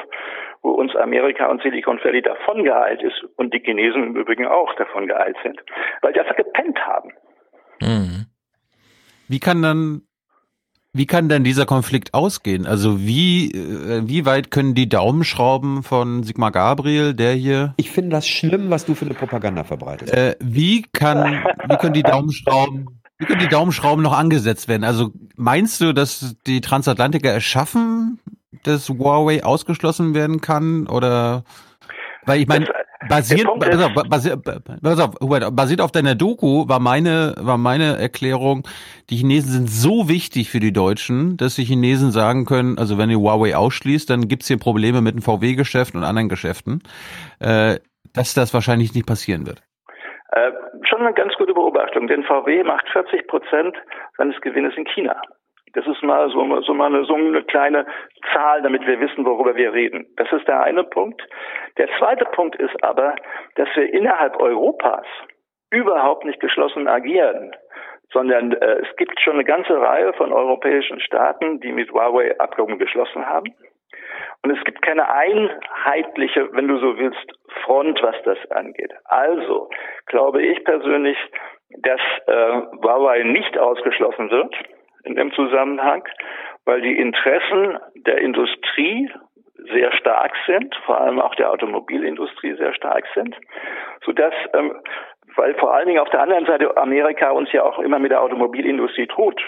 wo 0.61 0.71
uns 0.71 0.95
Amerika 0.95 1.47
und 1.47 1.61
Silicon 1.61 1.99
Valley 2.03 2.21
davon 2.21 2.63
geeilt 2.63 3.01
ist 3.01 3.23
und 3.37 3.53
die 3.53 3.59
Chinesen 3.59 4.03
im 4.03 4.15
Übrigen 4.15 4.47
auch 4.47 4.73
davon 4.75 5.07
geeilt 5.07 5.37
sind, 5.43 5.61
weil 6.01 6.13
die 6.13 6.19
einfach 6.19 6.35
gepennt 6.35 6.79
haben. 6.85 7.11
Wie 9.27 9.39
kann 9.39 9.61
dann, 9.61 10.01
wie 10.93 11.07
kann 11.07 11.27
denn 11.27 11.43
dieser 11.43 11.65
Konflikt 11.65 12.13
ausgehen? 12.13 12.67
Also 12.67 13.01
wie, 13.01 13.51
äh, 13.51 14.03
wie 14.07 14.25
weit 14.25 14.51
können 14.51 14.75
die 14.75 14.87
Daumenschrauben 14.87 15.81
von 15.81 16.23
Sigmar 16.23 16.51
Gabriel, 16.51 17.15
der 17.15 17.33
hier, 17.33 17.73
Ich 17.77 17.89
finde 17.89 18.11
das 18.11 18.27
schlimm, 18.27 18.69
was 18.69 18.85
du 18.85 18.93
für 18.93 19.05
eine 19.05 19.15
Propaganda 19.15 19.63
verbreitest. 19.63 20.13
äh, 20.13 20.35
wie 20.39 20.83
kann, 20.93 21.43
wie 21.67 21.77
können 21.77 21.93
die 21.93 22.03
Daumenschrauben, 22.03 22.87
wie 23.17 23.25
können 23.25 23.39
die 23.41 23.47
Daumenschrauben 23.47 24.03
noch 24.03 24.13
angesetzt 24.13 24.67
werden? 24.67 24.83
Also 24.83 25.11
meinst 25.35 25.81
du, 25.81 25.93
dass 25.93 26.35
die 26.45 26.61
Transatlantiker 26.61 27.35
es 27.35 27.43
schaffen, 27.43 28.19
dass 28.61 28.87
Huawei 28.87 29.43
ausgeschlossen 29.43 30.13
werden 30.13 30.41
kann? 30.41 30.85
Oder 30.87 31.43
weil 32.25 32.41
ich 32.41 32.47
meine, 32.47 32.67
basiert, 33.09 33.47
auf, 33.47 33.59
basiert, 33.59 34.47
auf, 34.47 35.15
Hubert, 35.21 35.55
basiert 35.55 35.81
auf 35.81 35.91
deiner 35.91 36.15
Doku 36.15 36.67
war 36.67 36.79
meine, 36.79 37.35
war 37.37 37.57
meine 37.57 37.97
Erklärung, 37.97 38.67
die 39.09 39.17
Chinesen 39.17 39.51
sind 39.51 39.69
so 39.69 40.09
wichtig 40.09 40.49
für 40.49 40.59
die 40.59 40.73
Deutschen, 40.73 41.37
dass 41.37 41.55
die 41.55 41.63
Chinesen 41.63 42.11
sagen 42.11 42.45
können, 42.45 42.77
also 42.77 42.97
wenn 42.97 43.09
ihr 43.09 43.19
Huawei 43.19 43.55
ausschließt, 43.55 44.09
dann 44.09 44.27
gibt's 44.27 44.47
hier 44.47 44.57
Probleme 44.57 45.01
mit 45.01 45.15
dem 45.15 45.21
VW-Geschäft 45.21 45.95
und 45.95 46.03
anderen 46.03 46.29
Geschäften, 46.29 46.81
äh, 47.39 47.77
dass 48.13 48.33
das 48.33 48.53
wahrscheinlich 48.53 48.93
nicht 48.93 49.07
passieren 49.07 49.45
wird. 49.45 49.61
Äh, 50.31 50.51
schon 50.87 51.01
eine 51.01 51.13
ganz 51.13 51.33
gute 51.35 51.53
Beobachtung, 51.53 52.07
denn 52.07 52.23
VW 52.23 52.63
macht 52.63 52.87
40 52.89 53.27
Prozent 53.27 53.75
seines 54.17 54.39
Gewinnes 54.41 54.73
in 54.75 54.85
China. 54.85 55.21
Das 55.73 55.87
ist 55.87 56.03
mal 56.03 56.29
so, 56.29 56.61
so 56.61 56.73
mal 56.73 56.93
eine, 56.93 57.03
so 57.05 57.15
eine 57.15 57.43
kleine 57.43 57.85
Zahl, 58.31 58.61
damit 58.61 58.85
wir 58.85 58.99
wissen, 58.99 59.25
worüber 59.25 59.55
wir 59.55 59.73
reden. 59.73 60.05
Das 60.17 60.31
ist 60.31 60.47
der 60.47 60.61
eine 60.61 60.83
Punkt. 60.83 61.21
Der 61.77 61.89
zweite 61.97 62.25
Punkt 62.25 62.55
ist 62.55 62.83
aber, 62.83 63.15
dass 63.55 63.67
wir 63.75 63.91
innerhalb 63.91 64.39
Europas 64.39 65.05
überhaupt 65.71 66.25
nicht 66.25 66.39
geschlossen 66.39 66.87
agieren, 66.87 67.55
sondern 68.11 68.53
äh, 68.53 68.81
es 68.81 68.95
gibt 68.97 69.19
schon 69.19 69.33
eine 69.33 69.43
ganze 69.43 69.79
Reihe 69.79 70.13
von 70.13 70.31
europäischen 70.31 70.99
Staaten, 70.99 71.59
die 71.59 71.71
mit 71.71 71.91
Huawei 71.91 72.39
Abkommen 72.39 72.77
geschlossen 72.77 73.25
haben. 73.25 73.55
Und 74.43 74.55
es 74.55 74.63
gibt 74.65 74.83
keine 74.83 75.09
einheitliche, 75.09 76.49
wenn 76.53 76.67
du 76.67 76.77
so 76.77 76.97
willst, 76.97 77.25
Front, 77.63 78.01
was 78.03 78.15
das 78.23 78.37
angeht. 78.51 78.93
Also 79.05 79.69
glaube 80.05 80.43
ich 80.43 80.63
persönlich, 80.63 81.17
dass 81.79 82.01
äh, 82.27 82.61
Huawei 82.83 83.23
nicht 83.23 83.57
ausgeschlossen 83.57 84.29
wird 84.29 84.53
in 85.03 85.15
dem 85.15 85.31
Zusammenhang, 85.33 86.03
weil 86.65 86.81
die 86.81 86.97
Interessen 86.97 87.77
der 87.95 88.19
Industrie 88.19 89.09
sehr 89.71 89.91
stark 89.93 90.33
sind, 90.45 90.75
vor 90.85 90.99
allem 90.99 91.19
auch 91.19 91.35
der 91.35 91.51
Automobilindustrie 91.51 92.55
sehr 92.55 92.73
stark 92.73 93.05
sind, 93.13 93.35
sodass, 94.03 94.33
ähm, 94.53 94.75
weil 95.35 95.53
vor 95.55 95.73
allen 95.73 95.87
Dingen 95.87 95.99
auf 95.99 96.09
der 96.09 96.21
anderen 96.21 96.45
Seite 96.45 96.75
Amerika 96.77 97.31
uns 97.31 97.51
ja 97.51 97.63
auch 97.63 97.79
immer 97.79 97.99
mit 97.99 98.11
der 98.11 98.21
Automobilindustrie 98.21 99.07
droht. 99.07 99.41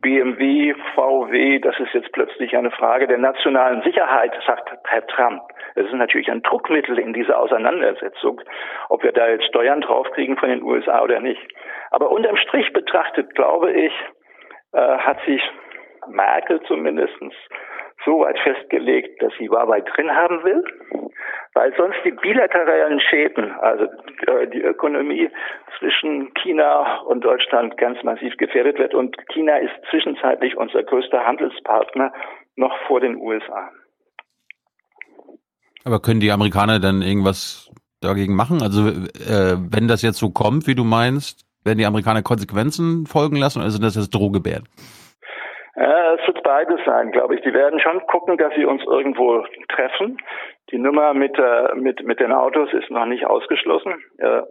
BMW, 0.00 0.74
VW, 0.94 1.60
das 1.60 1.78
ist 1.80 1.94
jetzt 1.94 2.12
plötzlich 2.12 2.54
eine 2.56 2.70
Frage 2.70 3.06
der 3.06 3.16
nationalen 3.16 3.82
Sicherheit, 3.82 4.32
sagt 4.46 4.70
Herr 4.84 5.06
Trump. 5.06 5.40
Das 5.76 5.86
ist 5.86 5.94
natürlich 5.94 6.30
ein 6.30 6.42
Druckmittel 6.42 6.98
in 6.98 7.14
dieser 7.14 7.38
Auseinandersetzung, 7.38 8.40
ob 8.90 9.02
wir 9.02 9.12
da 9.12 9.28
jetzt 9.28 9.46
Steuern 9.46 9.80
draufkriegen 9.80 10.36
von 10.36 10.50
den 10.50 10.62
USA 10.62 11.02
oder 11.02 11.20
nicht. 11.20 11.40
Aber 11.90 12.10
unterm 12.10 12.36
Strich 12.36 12.70
betrachtet, 12.74 13.34
glaube 13.34 13.72
ich, 13.72 13.92
äh, 14.74 14.98
hat 14.98 15.18
sich 15.24 15.40
Merkel 16.08 16.60
zumindestens 16.66 17.32
so 18.04 18.20
weit 18.20 18.38
festgelegt, 18.40 19.22
dass 19.22 19.32
sie 19.38 19.48
Huawei 19.48 19.80
drin 19.80 20.10
haben 20.10 20.42
will, 20.44 20.62
weil 21.54 21.72
sonst 21.76 21.96
die 22.04 22.10
bilateralen 22.10 23.00
Schäden, 23.00 23.52
also 23.52 23.84
äh, 24.26 24.48
die 24.48 24.60
Ökonomie 24.60 25.30
zwischen 25.78 26.32
China 26.34 26.98
und 27.02 27.24
Deutschland 27.24 27.76
ganz 27.78 28.02
massiv 28.02 28.36
gefährdet 28.36 28.78
wird. 28.78 28.94
Und 28.94 29.16
China 29.28 29.56
ist 29.56 29.72
zwischenzeitlich 29.90 30.56
unser 30.56 30.82
größter 30.82 31.24
Handelspartner 31.24 32.12
noch 32.56 32.76
vor 32.86 33.00
den 33.00 33.16
USA. 33.16 33.70
Aber 35.84 36.00
können 36.00 36.20
die 36.20 36.32
Amerikaner 36.32 36.80
dann 36.80 37.02
irgendwas 37.02 37.70
dagegen 38.00 38.34
machen? 38.34 38.62
Also 38.62 38.88
äh, 38.88 39.56
wenn 39.70 39.88
das 39.88 40.02
jetzt 40.02 40.18
so 40.18 40.30
kommt, 40.30 40.66
wie 40.66 40.74
du 40.74 40.84
meinst, 40.84 41.46
werden 41.64 41.78
die 41.78 41.86
Amerikaner 41.86 42.22
Konsequenzen 42.22 43.06
folgen 43.06 43.36
lassen 43.36 43.60
oder 43.60 43.70
sind 43.70 43.82
das 43.82 43.96
jetzt 43.96 44.14
Drohgebärden? 44.14 44.68
Ja, 45.76 46.14
es 46.14 46.26
wird 46.26 46.42
beides 46.44 46.80
sein, 46.86 47.10
glaube 47.10 47.34
ich. 47.34 47.40
Die 47.42 47.52
werden 47.52 47.80
schon 47.80 48.00
gucken, 48.06 48.36
dass 48.36 48.54
sie 48.54 48.64
uns 48.64 48.82
irgendwo 48.84 49.44
treffen. 49.68 50.18
Die 50.70 50.78
Nummer 50.78 51.14
mit, 51.14 51.36
äh, 51.36 51.74
mit, 51.74 52.04
mit 52.04 52.20
den 52.20 52.32
Autos 52.32 52.72
ist 52.72 52.90
noch 52.90 53.06
nicht 53.06 53.26
ausgeschlossen, 53.26 53.94
äh, 54.18 54.42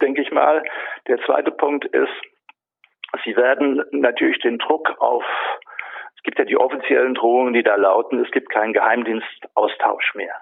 denke 0.00 0.22
ich 0.22 0.30
mal. 0.32 0.62
Der 1.08 1.18
zweite 1.26 1.50
Punkt 1.50 1.84
ist, 1.84 2.12
sie 3.24 3.36
werden 3.36 3.84
natürlich 3.90 4.38
den 4.40 4.58
Druck 4.58 4.90
auf, 4.98 5.24
es 6.16 6.22
gibt 6.22 6.38
ja 6.38 6.46
die 6.46 6.56
offiziellen 6.56 7.14
Drohungen, 7.14 7.52
die 7.52 7.62
da 7.62 7.76
lauten, 7.76 8.24
es 8.24 8.30
gibt 8.30 8.48
keinen 8.48 8.72
Geheimdienstaustausch 8.72 10.14
mehr 10.14 10.34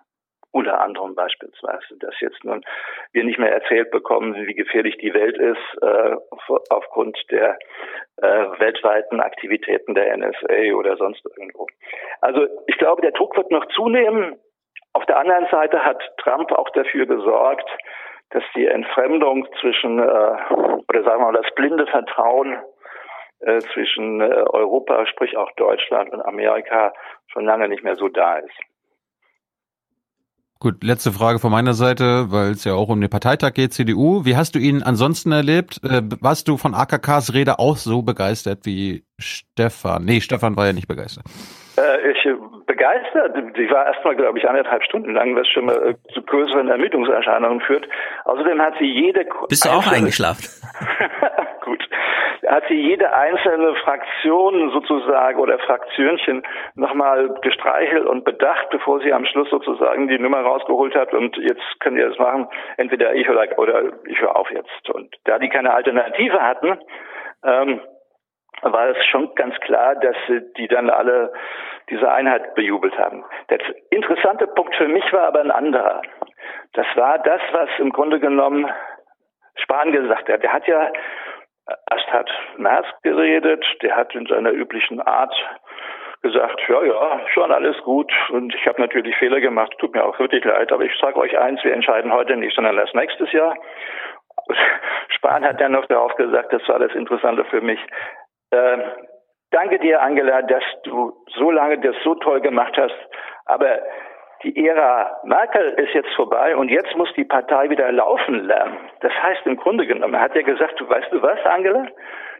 unter 0.55 0.81
anderem 0.81 1.14
beispielsweise, 1.14 1.98
dass 1.98 2.18
jetzt 2.20 2.44
nun 2.44 2.64
wir 3.12 3.24
nicht 3.24 3.39
mehr 3.39 3.52
erzählt 3.52 3.90
bekommen, 3.90 4.35
wie 4.47 4.55
gefährlich 4.55 4.97
die 4.98 5.12
Welt 5.12 5.36
ist 5.36 5.82
äh, 5.82 6.16
aufgrund 6.70 7.18
der 7.31 7.59
äh, 8.18 8.26
weltweiten 8.59 9.20
Aktivitäten 9.20 9.94
der 9.94 10.16
NSA 10.16 10.74
oder 10.76 10.97
sonst 10.97 11.24
irgendwo. 11.36 11.66
Also 12.20 12.47
ich 12.68 12.78
glaube, 12.78 13.02
der 13.02 13.10
Druck 13.10 13.36
wird 13.36 13.51
noch 13.51 13.66
zunehmen. 13.74 14.36
Auf 14.93 15.05
der 15.06 15.18
anderen 15.18 15.47
Seite 15.51 15.85
hat 15.85 16.01
Trump 16.18 16.52
auch 16.52 16.70
dafür 16.70 17.06
gesorgt, 17.06 17.68
dass 18.31 18.44
die 18.55 18.66
Entfremdung 18.66 19.48
zwischen, 19.60 19.98
äh, 19.98 20.36
oder 20.89 21.02
sagen 21.02 21.20
wir 21.20 21.32
mal, 21.32 21.43
das 21.43 21.52
blinde 21.56 21.86
Vertrauen 21.89 22.59
äh, 23.40 23.59
zwischen 23.59 24.20
äh, 24.20 24.44
Europa, 24.52 25.05
sprich 25.06 25.36
auch 25.36 25.51
Deutschland 25.56 26.12
und 26.12 26.22
Amerika 26.22 26.93
schon 27.26 27.44
lange 27.44 27.68
nicht 27.68 27.82
mehr 27.82 27.97
so 27.97 28.09
da 28.09 28.36
ist. 28.36 28.60
Gut, 30.60 30.82
letzte 30.82 31.12
Frage 31.12 31.39
von 31.39 31.51
meiner 31.51 31.74
Seite, 31.74 32.31
weil 32.31 32.52
es 32.52 32.64
ja 32.64 32.74
auch 32.74 32.89
um 32.89 33.01
den 33.01 33.10
Parteitag 33.10 33.52
geht, 33.52 33.72
CDU. 33.72 34.24
Wie 34.24 34.36
hast 34.36 34.55
du 34.55 34.59
ihn 34.59 34.82
ansonsten 34.82 35.32
erlebt? 35.32 35.81
Äh, 35.85 36.02
warst 36.20 36.48
du 36.48 36.56
von 36.56 36.74
AKKs 36.74 37.35
Rede 37.35 37.59
auch 37.59 37.76
so 37.76 38.02
begeistert 38.02 38.60
wie 38.64 39.05
Stefan? 39.18 40.05
Nee, 40.05 40.20
Stefan 40.20 40.56
war 40.56 40.66
ja 40.66 40.72
nicht 40.72 40.89
begeistert. 40.89 41.24
Äh, 41.76 42.12
ich 42.12 42.24
begeistert. 42.66 43.36
Die 43.56 43.70
war 43.70 43.86
erstmal, 43.86 44.16
glaube 44.16 44.39
ich, 44.39 44.48
anderthalb 44.48 44.82
Stunden 44.85 45.12
lang, 45.12 45.36
was 45.36 45.47
schon 45.48 45.66
mal 45.66 45.76
äh, 45.90 46.12
zu 46.12 46.22
größeren 46.22 46.68
Ermüdungserscheinungen 46.68 47.60
führt. 47.60 47.86
Außerdem 48.24 48.60
hat 48.60 48.74
sie 48.78 48.86
jede. 48.86 49.26
Bist 49.48 49.64
du 49.64 49.70
auch 49.70 49.86
eingeschlafen? 49.86 50.44
Hat 52.48 52.64
sie 52.68 52.74
jede 52.74 53.12
einzelne 53.12 53.74
Fraktion 53.76 54.70
sozusagen 54.70 55.38
oder 55.38 55.58
Fraktionchen 55.58 56.42
nochmal 56.74 57.28
gestreichelt 57.42 58.06
und 58.06 58.24
bedacht, 58.24 58.70
bevor 58.70 59.00
sie 59.00 59.12
am 59.12 59.24
Schluss 59.24 59.48
sozusagen 59.50 60.08
die 60.08 60.18
Nummer 60.18 60.40
rausgeholt 60.40 60.94
hat 60.94 61.12
und 61.14 61.36
jetzt 61.36 61.62
könnt 61.80 61.98
ihr 61.98 62.08
das 62.08 62.18
machen, 62.18 62.48
entweder 62.76 63.14
ich 63.14 63.28
oder, 63.28 63.46
oder 63.58 63.92
ich 64.06 64.20
höre 64.20 64.36
auf 64.36 64.50
jetzt. 64.50 64.90
Und 64.90 65.14
da 65.24 65.38
die 65.38 65.48
keine 65.48 65.72
Alternative 65.72 66.40
hatten, 66.40 66.78
ähm, 67.44 67.80
war 68.62 68.88
es 68.88 69.04
schon 69.06 69.34
ganz 69.34 69.58
klar, 69.60 69.94
dass 69.96 70.16
die 70.56 70.68
dann 70.68 70.90
alle 70.90 71.32
diese 71.90 72.10
Einheit 72.10 72.54
bejubelt 72.54 72.96
haben. 72.98 73.24
Der 73.50 73.58
interessante 73.90 74.46
Punkt 74.46 74.74
für 74.76 74.88
mich 74.88 75.04
war 75.12 75.28
aber 75.28 75.40
ein 75.40 75.50
anderer. 75.50 76.02
Das 76.72 76.86
war 76.94 77.18
das, 77.18 77.40
was 77.52 77.68
im 77.78 77.90
Grunde 77.90 78.20
genommen 78.20 78.70
Spahn 79.56 79.92
gesagt 79.92 80.28
hat. 80.28 80.42
Der 80.42 80.52
hat 80.52 80.66
ja 80.66 80.90
Erst 81.91 82.12
hat 82.12 82.31
Merz 82.59 82.86
geredet, 83.03 83.65
der 83.82 83.97
hat 83.97 84.15
in 84.15 84.27
seiner 84.27 84.53
üblichen 84.53 85.01
Art 85.01 85.35
gesagt, 86.20 86.61
ja, 86.69 86.82
ja, 86.82 87.20
schon 87.32 87.53
alles 87.53 87.77
gut 87.82 88.12
und 88.31 88.55
ich 88.55 88.66
habe 88.66 88.81
natürlich 88.81 89.15
Fehler 89.16 89.41
gemacht, 89.41 89.74
tut 89.78 89.95
mir 89.95 90.05
auch 90.05 90.19
wirklich 90.19 90.45
leid, 90.45 90.73
aber 90.73 90.85
ich 90.85 90.99
sage 90.99 91.19
euch 91.19 91.39
eins, 91.39 91.62
wir 91.65 91.73
entscheiden 91.73 92.12
heute 92.12 92.36
nicht, 92.36 92.55
sondern 92.55 92.78
erst 92.78 92.95
nächstes 92.95 93.31
Jahr. 93.32 93.55
Spahn 95.09 95.45
hat 95.45 95.61
dann 95.61 95.73
noch 95.73 95.86
darauf 95.86 96.15
gesagt, 96.16 96.53
das 96.53 96.66
war 96.69 96.78
das 96.78 96.95
Interessante 96.95 97.45
für 97.47 97.61
mich. 97.61 97.81
Äh, 98.51 98.78
danke 99.51 99.78
dir, 99.78 100.03
Angela, 100.03 100.43
dass 100.43 100.65
du 100.85 101.12
so 101.36 101.51
lange 101.51 101.78
das 101.81 101.97
so 102.03 102.15
toll 102.16 102.41
gemacht 102.41 102.77
hast, 102.77 102.97
aber 103.45 103.81
die 104.44 104.66
Ära 104.66 105.20
Merkel 105.24 105.70
ist 105.78 105.94
jetzt 105.94 106.14
vorbei 106.14 106.56
und 106.56 106.68
jetzt 106.68 106.94
muss 106.96 107.08
die 107.16 107.24
Partei 107.24 107.70
wieder 107.70 107.90
laufen 107.90 108.44
lernen. 108.44 108.76
Das 109.00 109.12
heißt 109.12 109.46
im 109.46 109.56
Grunde 109.56 109.86
genommen, 109.86 110.14
er 110.14 110.20
hat 110.20 110.34
ja 110.34 110.42
gesagt, 110.42 110.78
du 110.78 110.88
weißt 110.88 111.12
du 111.12 111.22
was, 111.22 111.38
Angela? 111.46 111.86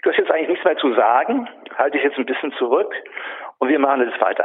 Du 0.03 0.11
hast 0.11 0.19
jetzt 0.19 0.31
eigentlich 0.31 0.51
nichts 0.51 0.65
mehr 0.65 0.77
zu 0.77 0.95
sagen, 0.95 1.49
halte 1.77 1.97
dich 1.97 2.05
jetzt 2.05 2.19
ein 2.19 2.27
bisschen 2.27 2.53
zurück 2.59 2.93
und 3.59 3.69
wir 3.69 3.79
machen 3.79 4.07
jetzt 4.09 4.21
weiter. 4.21 4.45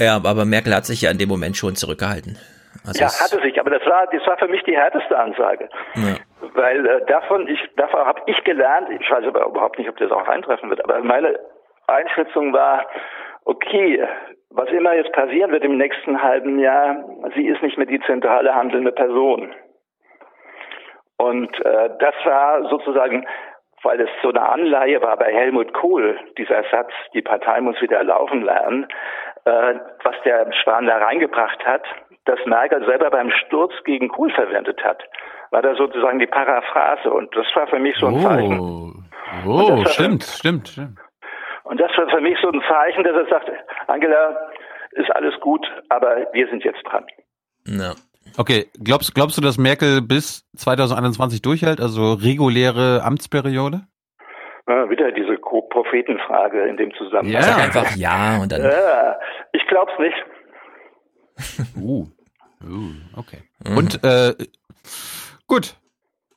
Ja, 0.00 0.16
aber 0.16 0.44
Merkel 0.44 0.74
hat 0.74 0.86
sich 0.86 1.02
ja 1.02 1.10
in 1.10 1.18
dem 1.18 1.28
Moment 1.28 1.56
schon 1.56 1.76
zurückgehalten. 1.76 2.38
Also 2.86 3.00
ja, 3.00 3.06
hatte 3.06 3.40
sich, 3.42 3.60
aber 3.60 3.70
das 3.70 3.86
war, 3.86 4.06
das 4.10 4.26
war 4.26 4.36
für 4.38 4.48
mich 4.48 4.62
die 4.64 4.76
härteste 4.76 5.16
Ansage. 5.16 5.68
Ja. 5.94 6.16
Weil 6.54 6.86
äh, 6.86 7.06
davon, 7.06 7.46
ich, 7.48 7.60
davon 7.76 8.00
habe 8.00 8.20
ich 8.26 8.42
gelernt, 8.44 8.88
ich 8.90 9.08
weiß 9.10 9.24
aber 9.26 9.46
überhaupt 9.46 9.78
nicht, 9.78 9.88
ob 9.88 9.96
das 9.98 10.10
auch 10.10 10.26
eintreffen 10.26 10.70
wird, 10.70 10.82
aber 10.82 11.00
meine 11.02 11.38
Einschätzung 11.86 12.52
war, 12.52 12.86
okay, 13.44 14.06
was 14.54 14.68
immer 14.70 14.94
jetzt 14.94 15.12
passieren 15.12 15.50
wird 15.50 15.64
im 15.64 15.76
nächsten 15.76 16.22
halben 16.22 16.58
Jahr, 16.58 17.04
sie 17.34 17.46
ist 17.46 17.62
nicht 17.62 17.76
mehr 17.76 17.86
die 17.86 18.00
zentrale 18.00 18.54
handelnde 18.54 18.92
Person. 18.92 19.52
Und 21.16 21.60
äh, 21.60 21.90
das 21.98 22.14
war 22.24 22.68
sozusagen, 22.68 23.26
weil 23.82 24.00
es 24.00 24.08
so 24.22 24.30
eine 24.30 24.48
Anleihe 24.48 25.02
war 25.02 25.16
bei 25.16 25.32
Helmut 25.32 25.72
Kohl, 25.74 26.18
dieser 26.38 26.62
Satz, 26.70 26.92
die 27.14 27.22
Partei 27.22 27.60
muss 27.60 27.80
wieder 27.80 28.02
laufen 28.04 28.42
lernen, 28.42 28.86
äh, 29.44 29.74
was 30.04 30.14
der 30.24 30.52
Spahn 30.52 30.86
da 30.86 30.98
reingebracht 30.98 31.64
hat, 31.66 31.82
dass 32.24 32.38
Merkel 32.46 32.84
selber 32.86 33.10
beim 33.10 33.30
Sturz 33.30 33.72
gegen 33.84 34.08
Kohl 34.08 34.30
verwendet 34.30 34.82
hat, 34.84 35.02
war 35.50 35.62
da 35.62 35.74
sozusagen 35.74 36.18
die 36.20 36.26
Paraphrase. 36.26 37.12
Und 37.12 37.34
das 37.36 37.46
war 37.54 37.66
für 37.66 37.78
mich 37.78 37.96
so 37.96 38.06
ein 38.06 38.20
Zeichen. 38.20 38.60
Oh, 38.60 38.92
oh 39.46 39.84
stimmt, 39.86 40.22
stimmt, 40.22 40.68
stimmt. 40.68 40.98
Und 41.64 41.80
das 41.80 41.90
war 41.96 42.08
für 42.08 42.20
mich 42.20 42.36
so 42.40 42.48
ein 42.48 42.62
Zeichen, 42.68 43.04
dass 43.04 43.14
er 43.14 43.26
sagt, 43.28 43.50
Angela, 43.88 44.50
ist 44.92 45.10
alles 45.10 45.34
gut, 45.40 45.66
aber 45.88 46.26
wir 46.32 46.48
sind 46.48 46.62
jetzt 46.62 46.82
dran. 46.84 47.04
Ja. 47.66 47.94
Okay, 48.38 48.66
glaubst, 48.82 49.14
glaubst 49.14 49.36
du, 49.36 49.42
dass 49.42 49.58
Merkel 49.58 50.00
bis 50.02 50.44
2021 50.56 51.42
durchhält, 51.42 51.80
also 51.80 52.14
reguläre 52.14 53.02
Amtsperiode? 53.02 53.82
Ja, 54.66 54.88
wieder 54.88 55.12
diese 55.12 55.36
Prophetenfrage 55.36 56.66
in 56.66 56.76
dem 56.76 56.92
Zusammenhang. 56.94 57.32
Ja, 57.32 57.42
Sag 57.42 57.58
einfach 57.62 57.96
ja 57.96 58.38
und 58.40 58.50
dann. 58.50 58.62
Ja, 58.62 59.18
ich 59.52 59.66
glaub's 59.66 59.92
nicht. 59.98 60.16
uh, 61.76 62.06
uh 62.62 63.18
okay. 63.18 63.42
Mhm. 63.66 63.76
Und 63.76 64.04
äh, 64.04 64.34
gut. 65.46 65.76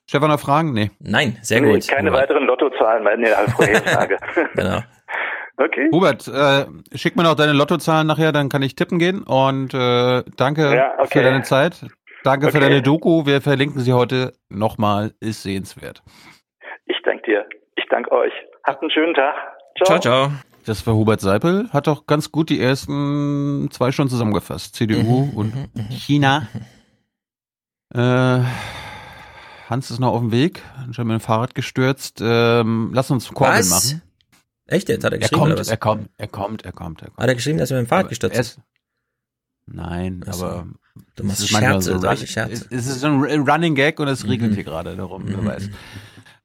Stefan 0.10 0.30
noch 0.30 0.40
Fragen? 0.40 0.74
Nee. 0.74 0.92
Nein, 1.00 1.38
sehr 1.42 1.62
gut. 1.62 1.74
Nee, 1.74 1.94
keine 1.94 2.14
weiteren 2.14 2.46
Lottozahlen 2.46 3.04
bei 3.04 3.16
der 3.18 3.36
Vorhersage. 3.50 4.18
genau. 4.56 4.80
Okay. 5.58 5.90
Hubert, 5.92 6.28
äh, 6.28 6.66
schick 6.96 7.16
mir 7.16 7.24
noch 7.24 7.36
deine 7.36 7.54
Lottozahlen 7.54 8.06
nachher, 8.06 8.32
dann 8.32 8.48
kann 8.48 8.62
ich 8.62 8.76
tippen 8.76 9.00
gehen. 9.00 9.24
Und 9.24 9.74
äh, 9.74 10.24
danke 10.38 10.76
ja, 10.76 10.94
okay. 11.00 11.20
für 11.20 11.24
deine 11.24 11.42
Zeit. 11.44 11.86
Danke 12.24 12.48
okay. 12.48 12.56
für 12.56 12.62
deine 12.62 12.82
Doku. 12.82 13.26
Wir 13.26 13.42
verlinken 13.42 13.82
sie 13.82 13.94
heute 13.94 14.34
nochmal. 14.50 15.14
Ist 15.20 15.44
sehenswert. 15.44 16.04
Ich 16.86 16.98
danke 17.04 17.24
dir. 17.24 17.46
Ich 17.76 17.86
danke 17.90 18.12
euch. 18.12 18.34
Habt 18.66 18.82
einen 18.82 18.92
schönen 18.92 19.16
Tag. 19.16 19.36
Ciao, 19.78 20.00
ciao. 20.00 20.28
ciao. 20.28 20.32
Das 20.68 20.86
war 20.86 20.96
Hubert 20.96 21.22
Seipel, 21.22 21.70
hat 21.72 21.88
doch 21.88 22.08
ganz 22.08 22.30
gut 22.30 22.50
die 22.50 22.60
ersten 22.60 23.70
zwei 23.72 23.94
Stunden 23.94 24.10
zusammengefasst. 24.10 24.76
CDU 24.76 25.26
mhm, 25.26 25.38
und 25.38 25.56
mhm, 25.56 25.68
mhm. 25.74 25.90
China. 25.92 26.48
Äh, 27.94 28.40
Hans 29.70 29.90
ist 29.92 30.00
noch 30.00 30.12
auf 30.12 30.20
dem 30.20 30.34
Weg, 30.34 30.62
schon 30.92 31.08
mit 31.08 31.14
dem 31.14 31.22
Fahrrad 31.22 31.56
gestürzt. 31.56 32.22
Ähm, 32.22 32.92
lass 32.94 33.10
uns 33.10 33.34
Korbel 33.34 33.64
machen. 33.64 34.02
Echt 34.68 34.90
jetzt? 34.90 35.04
Hat 35.04 35.14
er 35.14 35.20
geschrieben 35.20 35.36
er 35.36 35.40
kommt, 35.40 35.52
oder 35.54 35.60
was? 35.60 35.68
Er 35.70 35.78
kommt, 35.78 36.10
er 36.18 36.28
kommt, 36.28 36.66
er 36.66 36.72
kommt, 36.72 37.02
er 37.02 37.08
kommt. 37.08 37.18
Hat 37.18 37.28
er 37.28 37.36
geschrieben, 37.36 37.58
dass 37.58 37.72
er 37.72 37.78
mit 37.78 37.88
dem 37.88 37.90
Fahrrad 37.90 38.10
gestürzt 38.10 38.38
ist? 38.38 38.60
Nein, 39.66 40.24
also, 40.26 40.46
aber 40.46 40.68
du 41.16 41.24
machst 41.24 41.48
Scherze, 41.48 42.00
so 42.00 42.26
Scherze. 42.26 42.68
Es 42.70 42.88
ist 42.88 43.04
ein 43.04 43.22
Running 43.22 43.76
Gag 43.76 44.00
und 44.00 44.08
es 44.08 44.26
regelt 44.26 44.52
mhm. 44.52 44.56
hier 44.56 44.64
gerade 44.64 44.96
darum, 44.96 45.24
mhm. 45.24 45.30
wer 45.30 45.46
weiß. 45.46 45.70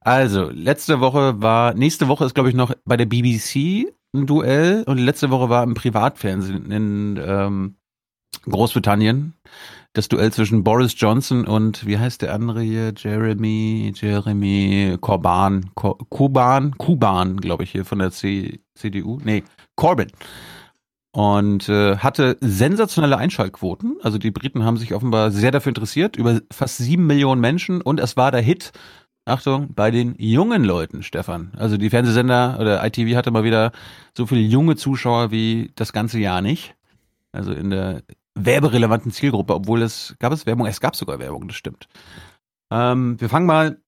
Also, 0.00 0.50
letzte 0.50 1.00
Woche 1.00 1.40
war, 1.40 1.74
nächste 1.74 2.08
Woche 2.08 2.24
ist 2.24 2.34
glaube 2.34 2.48
ich 2.48 2.56
noch 2.56 2.74
bei 2.84 2.96
der 2.96 3.06
BBC 3.06 3.92
ein 4.14 4.26
Duell 4.26 4.82
und 4.86 4.98
letzte 4.98 5.30
Woche 5.30 5.48
war 5.48 5.62
im 5.62 5.74
Privatfernsehen 5.74 6.70
in 6.70 7.20
ähm, 7.24 7.76
Großbritannien 8.44 9.34
das 9.92 10.08
Duell 10.08 10.32
zwischen 10.32 10.64
Boris 10.64 10.94
Johnson 10.96 11.46
und 11.46 11.86
wie 11.86 11.98
heißt 11.98 12.22
der 12.22 12.32
andere 12.32 12.62
hier? 12.62 12.94
Jeremy, 12.96 13.92
Jeremy 13.94 14.96
Corban, 15.00 15.70
Kuban, 15.74 16.78
Kuban, 16.78 17.36
glaube 17.36 17.64
ich 17.64 17.72
hier 17.72 17.84
von 17.84 17.98
der 17.98 18.10
C, 18.10 18.60
CDU. 18.74 19.18
Nee, 19.22 19.44
Corbyn. 19.76 20.10
Und 21.14 21.68
äh, 21.68 21.98
hatte 21.98 22.38
sensationelle 22.40 23.18
Einschaltquoten. 23.18 23.98
Also 24.02 24.16
die 24.16 24.30
Briten 24.30 24.64
haben 24.64 24.78
sich 24.78 24.94
offenbar 24.94 25.30
sehr 25.30 25.50
dafür 25.50 25.70
interessiert, 25.70 26.16
über 26.16 26.40
fast 26.50 26.78
sieben 26.78 27.06
Millionen 27.06 27.42
Menschen. 27.42 27.82
Und 27.82 28.00
es 28.00 28.16
war 28.16 28.30
der 28.30 28.40
Hit, 28.40 28.72
Achtung, 29.26 29.74
bei 29.74 29.90
den 29.90 30.14
jungen 30.16 30.64
Leuten, 30.64 31.02
Stefan. 31.02 31.52
Also 31.58 31.76
die 31.76 31.90
Fernsehsender 31.90 32.56
oder 32.58 32.84
ITV 32.84 33.14
hatte 33.14 33.30
mal 33.30 33.44
wieder 33.44 33.72
so 34.16 34.24
viele 34.24 34.40
junge 34.40 34.76
Zuschauer 34.76 35.30
wie 35.30 35.70
das 35.74 35.92
ganze 35.92 36.18
Jahr 36.18 36.40
nicht. 36.40 36.74
Also 37.30 37.52
in 37.52 37.68
der 37.68 38.02
werberelevanten 38.34 39.12
Zielgruppe, 39.12 39.54
obwohl 39.54 39.82
es, 39.82 40.16
gab 40.18 40.32
es 40.32 40.46
Werbung? 40.46 40.66
Es 40.66 40.80
gab 40.80 40.96
sogar 40.96 41.18
Werbung, 41.18 41.48
das 41.48 41.56
stimmt. 41.56 41.88
Ähm, 42.72 43.20
wir 43.20 43.28
fangen 43.28 43.46
mal 43.46 43.78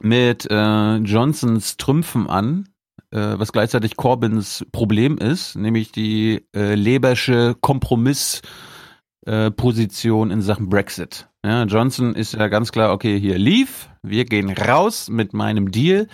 mit 0.00 0.46
äh, 0.50 0.96
Johnsons 0.96 1.76
Trümpfen 1.76 2.28
an. 2.28 2.68
äh, 3.14 3.38
was 3.38 3.52
gleichzeitig 3.52 3.96
Corbyns 3.96 4.66
Problem 4.72 5.18
ist, 5.18 5.54
nämlich 5.56 5.92
die 5.92 6.46
äh, 6.54 6.74
Lebersche 6.74 7.54
Kompromissposition 7.60 10.30
äh, 10.30 10.32
in 10.32 10.42
Sachen 10.42 10.68
Brexit. 10.68 11.28
Ja, 11.44 11.64
Johnson 11.64 12.14
ist 12.14 12.34
ja 12.34 12.48
ganz 12.48 12.72
klar, 12.72 12.92
okay, 12.92 13.20
hier 13.20 13.38
lief, 13.38 13.88
wir 14.02 14.24
gehen 14.24 14.50
raus 14.50 15.08
mit 15.08 15.32
meinem 15.32 15.70
Deal. 15.70 16.08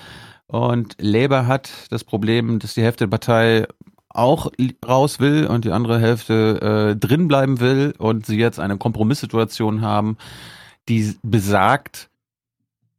Und 0.47 0.97
Labour 1.01 1.47
hat 1.47 1.71
das 1.91 2.03
Problem, 2.03 2.59
dass 2.59 2.75
die 2.75 2.83
Hälfte 2.83 3.05
der 3.05 3.11
Partei 3.11 3.69
auch 4.11 4.51
raus 4.87 5.21
will 5.21 5.47
und 5.47 5.65
die 5.65 5.73
andere 5.73 6.01
Hälfte 6.01 6.95
äh, 6.95 6.97
drin 6.97 7.29
bleiben 7.29 7.61
will 7.61 7.95
und 7.99 8.27
sie 8.27 8.37
jetzt 8.37 8.61
eine 8.61 8.77
Kompromisssituation 8.77 9.83
haben, 9.83 10.17
die 10.89 11.17
besagt, 11.23 12.11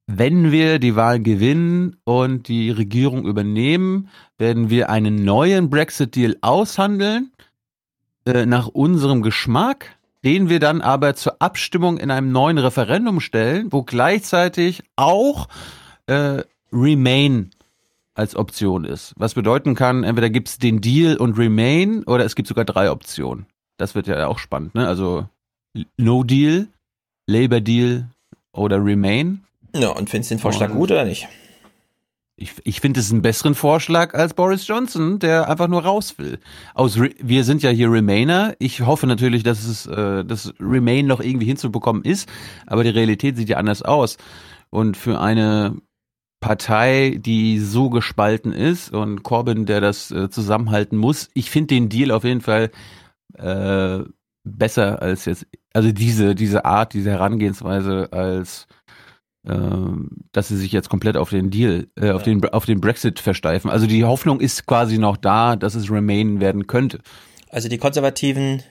wenn 0.07 0.51
wir 0.51 0.79
die 0.79 0.95
Wahl 0.95 1.19
gewinnen 1.19 1.97
und 2.03 2.47
die 2.47 2.71
Regierung 2.71 3.25
übernehmen, 3.25 4.09
werden 4.37 4.69
wir 4.69 4.89
einen 4.89 5.23
neuen 5.23 5.69
Brexit-Deal 5.69 6.37
aushandeln, 6.41 7.31
äh, 8.25 8.45
nach 8.45 8.67
unserem 8.67 9.21
Geschmack, 9.21 9.97
den 10.23 10.49
wir 10.49 10.59
dann 10.59 10.81
aber 10.81 11.15
zur 11.15 11.41
Abstimmung 11.41 11.97
in 11.97 12.11
einem 12.11 12.31
neuen 12.31 12.57
Referendum 12.57 13.19
stellen, 13.19 13.71
wo 13.71 13.83
gleichzeitig 13.83 14.83
auch 14.95 15.47
äh, 16.07 16.43
Remain 16.71 17.51
als 18.13 18.35
Option 18.35 18.83
ist. 18.83 19.13
Was 19.15 19.33
bedeuten 19.33 19.75
kann, 19.75 20.03
entweder 20.03 20.29
gibt 20.29 20.49
es 20.49 20.57
den 20.57 20.81
Deal 20.81 21.17
und 21.17 21.37
Remain 21.37 22.03
oder 22.03 22.25
es 22.25 22.35
gibt 22.35 22.47
sogar 22.47 22.65
drei 22.65 22.91
Optionen. 22.91 23.45
Das 23.77 23.95
wird 23.95 24.07
ja 24.07 24.27
auch 24.27 24.39
spannend, 24.39 24.75
ne? 24.75 24.87
Also 24.87 25.27
No 25.97 26.23
Deal, 26.23 26.67
Labour 27.27 27.61
Deal 27.61 28.09
oder 28.51 28.83
Remain. 28.83 29.43
Ja, 29.73 29.89
und 29.89 30.09
findest 30.09 30.31
du 30.31 30.35
den 30.35 30.41
Vorschlag 30.41 30.71
und 30.71 30.77
gut 30.77 30.91
oder 30.91 31.05
nicht? 31.05 31.27
Ich, 32.35 32.53
ich 32.63 32.81
finde 32.81 32.99
es 32.99 33.11
einen 33.11 33.21
besseren 33.21 33.53
Vorschlag 33.53 34.15
als 34.15 34.33
Boris 34.33 34.65
Johnson, 34.67 35.19
der 35.19 35.47
einfach 35.47 35.67
nur 35.67 35.83
raus 35.83 36.17
will. 36.17 36.39
Aus 36.73 36.99
wir 36.99 37.43
sind 37.43 37.61
ja 37.61 37.69
hier 37.69 37.91
Remainer. 37.91 38.55
Ich 38.57 38.81
hoffe 38.81 39.05
natürlich, 39.05 39.43
dass 39.43 39.63
es 39.63 39.85
äh, 39.85 40.25
das 40.25 40.53
Remain 40.59 41.05
noch 41.05 41.19
irgendwie 41.21 41.45
hinzubekommen 41.45 42.03
ist, 42.03 42.27
aber 42.65 42.83
die 42.83 42.89
Realität 42.89 43.37
sieht 43.37 43.49
ja 43.49 43.57
anders 43.57 43.83
aus. 43.83 44.17
Und 44.71 44.97
für 44.97 45.21
eine 45.21 45.75
Partei, 46.41 47.17
die 47.19 47.59
so 47.59 47.89
gespalten 47.89 48.51
ist 48.51 48.91
und 48.91 49.23
Corbyn, 49.23 49.65
der 49.65 49.79
das 49.79 50.11
äh, 50.11 50.29
zusammenhalten 50.29 50.97
muss. 50.97 51.29
Ich 51.33 51.49
finde 51.49 51.75
den 51.75 51.87
Deal 51.87 52.11
auf 52.11 52.23
jeden 52.23 52.41
Fall 52.41 52.71
äh, 53.37 53.99
besser 54.43 55.01
als 55.01 55.25
jetzt, 55.25 55.45
also 55.71 55.91
diese, 55.91 56.35
diese 56.35 56.65
Art, 56.65 56.93
diese 56.93 57.11
Herangehensweise 57.11 58.09
als 58.11 58.67
äh, 59.47 59.53
dass 60.31 60.49
sie 60.49 60.57
sich 60.57 60.71
jetzt 60.71 60.89
komplett 60.89 61.15
auf 61.15 61.29
den 61.29 61.49
Deal, 61.49 61.87
äh, 61.95 62.11
auf 62.11 62.23
den 62.23 62.43
auf 62.49 62.65
den 62.65 62.81
Brexit 62.81 63.19
versteifen. 63.19 63.71
Also 63.71 63.87
die 63.87 64.05
Hoffnung 64.05 64.39
ist 64.39 64.65
quasi 64.65 64.97
noch 64.97 65.17
da, 65.17 65.55
dass 65.55 65.75
es 65.75 65.89
Remain 65.89 66.39
werden 66.39 66.67
könnte. 66.67 66.99
Also 67.49 67.69
die 67.69 67.77
Konservativen 67.77 68.63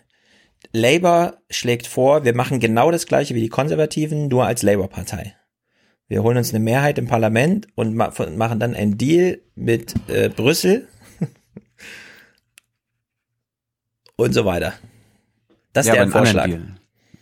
Labour 0.73 1.39
schlägt 1.51 1.87
vor, 1.87 2.25
wir 2.25 2.35
machen 2.35 2.61
genau 2.61 2.91
das 2.91 3.07
gleiche 3.07 3.35
wie 3.35 3.41
die 3.41 3.49
Konservativen, 3.49 4.29
nur 4.29 4.47
als 4.47 4.63
Labour-Partei. 4.63 5.35
Wir 6.11 6.25
holen 6.25 6.37
uns 6.37 6.51
eine 6.51 6.59
Mehrheit 6.59 6.99
im 6.99 7.07
Parlament 7.07 7.69
und 7.77 7.95
ma 7.95 8.13
machen 8.37 8.59
dann 8.59 8.75
einen 8.75 8.99
Deal 8.99 9.39
mit 9.55 9.95
äh, 10.09 10.29
Brüssel 10.29 10.89
und 14.17 14.33
so 14.33 14.45
weiter. 14.45 14.75
Das 15.73 15.87
ist 15.87 15.91
ja, 15.91 15.95
deren 15.95 16.11
Vorschlag. 16.11 16.51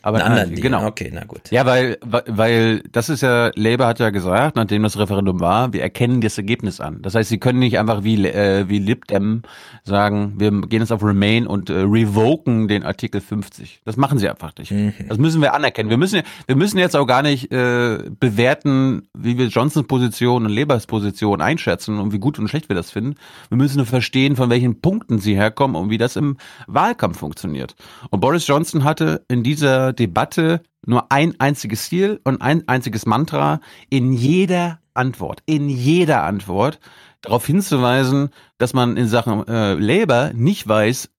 Aber 0.01 0.17
einen 0.19 0.31
anderen 0.31 0.49
Deal. 0.51 0.61
genau. 0.61 0.85
Okay, 0.85 1.11
na 1.13 1.25
gut. 1.25 1.51
Ja, 1.51 1.65
weil, 1.65 1.97
weil 2.01 2.81
das 2.91 3.09
ist 3.09 3.21
ja, 3.21 3.51
Labour 3.55 3.87
hat 3.87 3.99
ja 3.99 4.11
gesagt, 4.11 4.55
nachdem 4.55 4.83
das 4.83 4.97
Referendum 4.97 5.41
war, 5.41 5.73
wir 5.73 5.81
erkennen 5.81 6.21
das 6.21 6.37
Ergebnis 6.37 6.79
an. 6.79 7.01
Das 7.01 7.15
heißt, 7.15 7.27
sie 7.27 7.37
können 7.37 7.59
nicht 7.59 7.77
einfach 7.77 8.03
wie, 8.03 8.25
äh, 8.25 8.69
wie 8.69 8.79
Lib 8.79 9.07
Dem 9.07 9.41
sagen, 9.83 10.35
wir 10.37 10.51
gehen 10.51 10.81
jetzt 10.81 10.93
auf 10.93 11.03
Remain 11.03 11.47
und 11.47 11.69
äh, 11.69 11.79
revoken 11.79 12.69
den 12.69 12.83
Artikel 12.83 13.19
50. 13.19 13.81
Das 13.83 13.97
machen 13.97 14.19
sie 14.19 14.29
einfach 14.29 14.53
nicht. 14.57 14.71
Mhm. 14.71 14.93
Das 15.09 15.17
müssen 15.17 15.41
wir 15.41 15.53
anerkennen. 15.53 15.89
Wir 15.89 15.97
müssen, 15.97 16.21
wir 16.47 16.55
müssen 16.55 16.77
jetzt 16.77 16.95
auch 16.95 17.05
gar 17.05 17.21
nicht 17.21 17.51
äh, 17.51 17.99
bewerten, 18.19 19.09
wie 19.13 19.37
wir 19.37 19.47
Johnsons 19.47 19.85
Position 19.87 20.45
und 20.45 20.51
Labours 20.51 20.87
Position 20.87 21.41
einschätzen 21.41 21.99
und 21.99 22.13
wie 22.13 22.19
gut 22.19 22.39
und 22.39 22.47
schlecht 22.47 22.69
wir 22.69 22.75
das 22.75 22.89
finden. 22.91 23.15
Wir 23.49 23.57
müssen 23.57 23.77
nur 23.77 23.85
verstehen, 23.85 24.37
von 24.37 24.49
welchen 24.49 24.79
Punkten 24.79 25.19
sie 25.19 25.35
herkommen 25.35 25.75
und 25.75 25.89
wie 25.89 25.97
das 25.97 26.15
im 26.15 26.37
Wahlkampf 26.67 27.19
funktioniert. 27.19 27.75
Und 28.11 28.21
Boris 28.21 28.47
Johnson 28.47 28.85
hatte 28.85 29.25
in 29.27 29.43
dieser 29.43 29.88
Debatte 29.93 30.61
nur 30.85 31.11
ein 31.11 31.39
einziges 31.39 31.89
Ziel 31.89 32.19
und 32.23 32.41
ein 32.41 32.67
einziges 32.67 33.05
Mantra 33.05 33.59
in 33.89 34.13
jeder 34.13 34.79
Antwort, 34.93 35.41
in 35.45 35.69
jeder 35.69 36.23
Antwort 36.23 36.79
darauf 37.21 37.45
hinzuweisen, 37.45 38.29
dass 38.57 38.73
man 38.73 38.97
in 38.97 39.07
Sachen 39.07 39.47
äh, 39.47 39.73
Labour 39.73 40.31
nicht 40.33 40.67
weiß, 40.67 41.09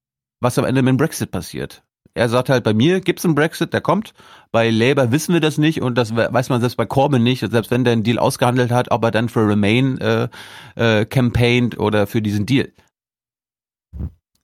was 0.40 0.58
am 0.58 0.64
Ende 0.64 0.82
mit 0.82 0.90
dem 0.90 0.96
Brexit 0.96 1.30
passiert. 1.30 1.82
Er 2.14 2.28
sagt 2.28 2.48
halt, 2.48 2.64
bei 2.64 2.74
mir 2.74 3.00
gibt 3.00 3.20
es 3.20 3.24
einen 3.24 3.36
Brexit, 3.36 3.72
der 3.72 3.80
kommt. 3.80 4.14
Bei 4.50 4.68
Labour 4.70 5.12
wissen 5.12 5.32
wir 5.32 5.40
das 5.40 5.58
nicht 5.58 5.80
und 5.80 5.96
das 5.96 6.14
weiß 6.16 6.48
man 6.48 6.60
selbst 6.60 6.76
bei 6.76 6.86
Corbyn 6.86 7.22
nicht. 7.22 7.48
Selbst 7.48 7.70
wenn 7.70 7.84
der 7.84 7.92
einen 7.92 8.02
Deal 8.02 8.18
ausgehandelt 8.18 8.72
hat, 8.72 8.90
ob 8.90 9.04
er 9.04 9.10
dann 9.12 9.28
für 9.28 9.46
Remain 9.48 9.98
äh, 9.98 10.28
äh, 10.74 11.04
campaigned 11.04 11.78
oder 11.78 12.06
für 12.06 12.20
diesen 12.20 12.46
Deal. 12.46 12.72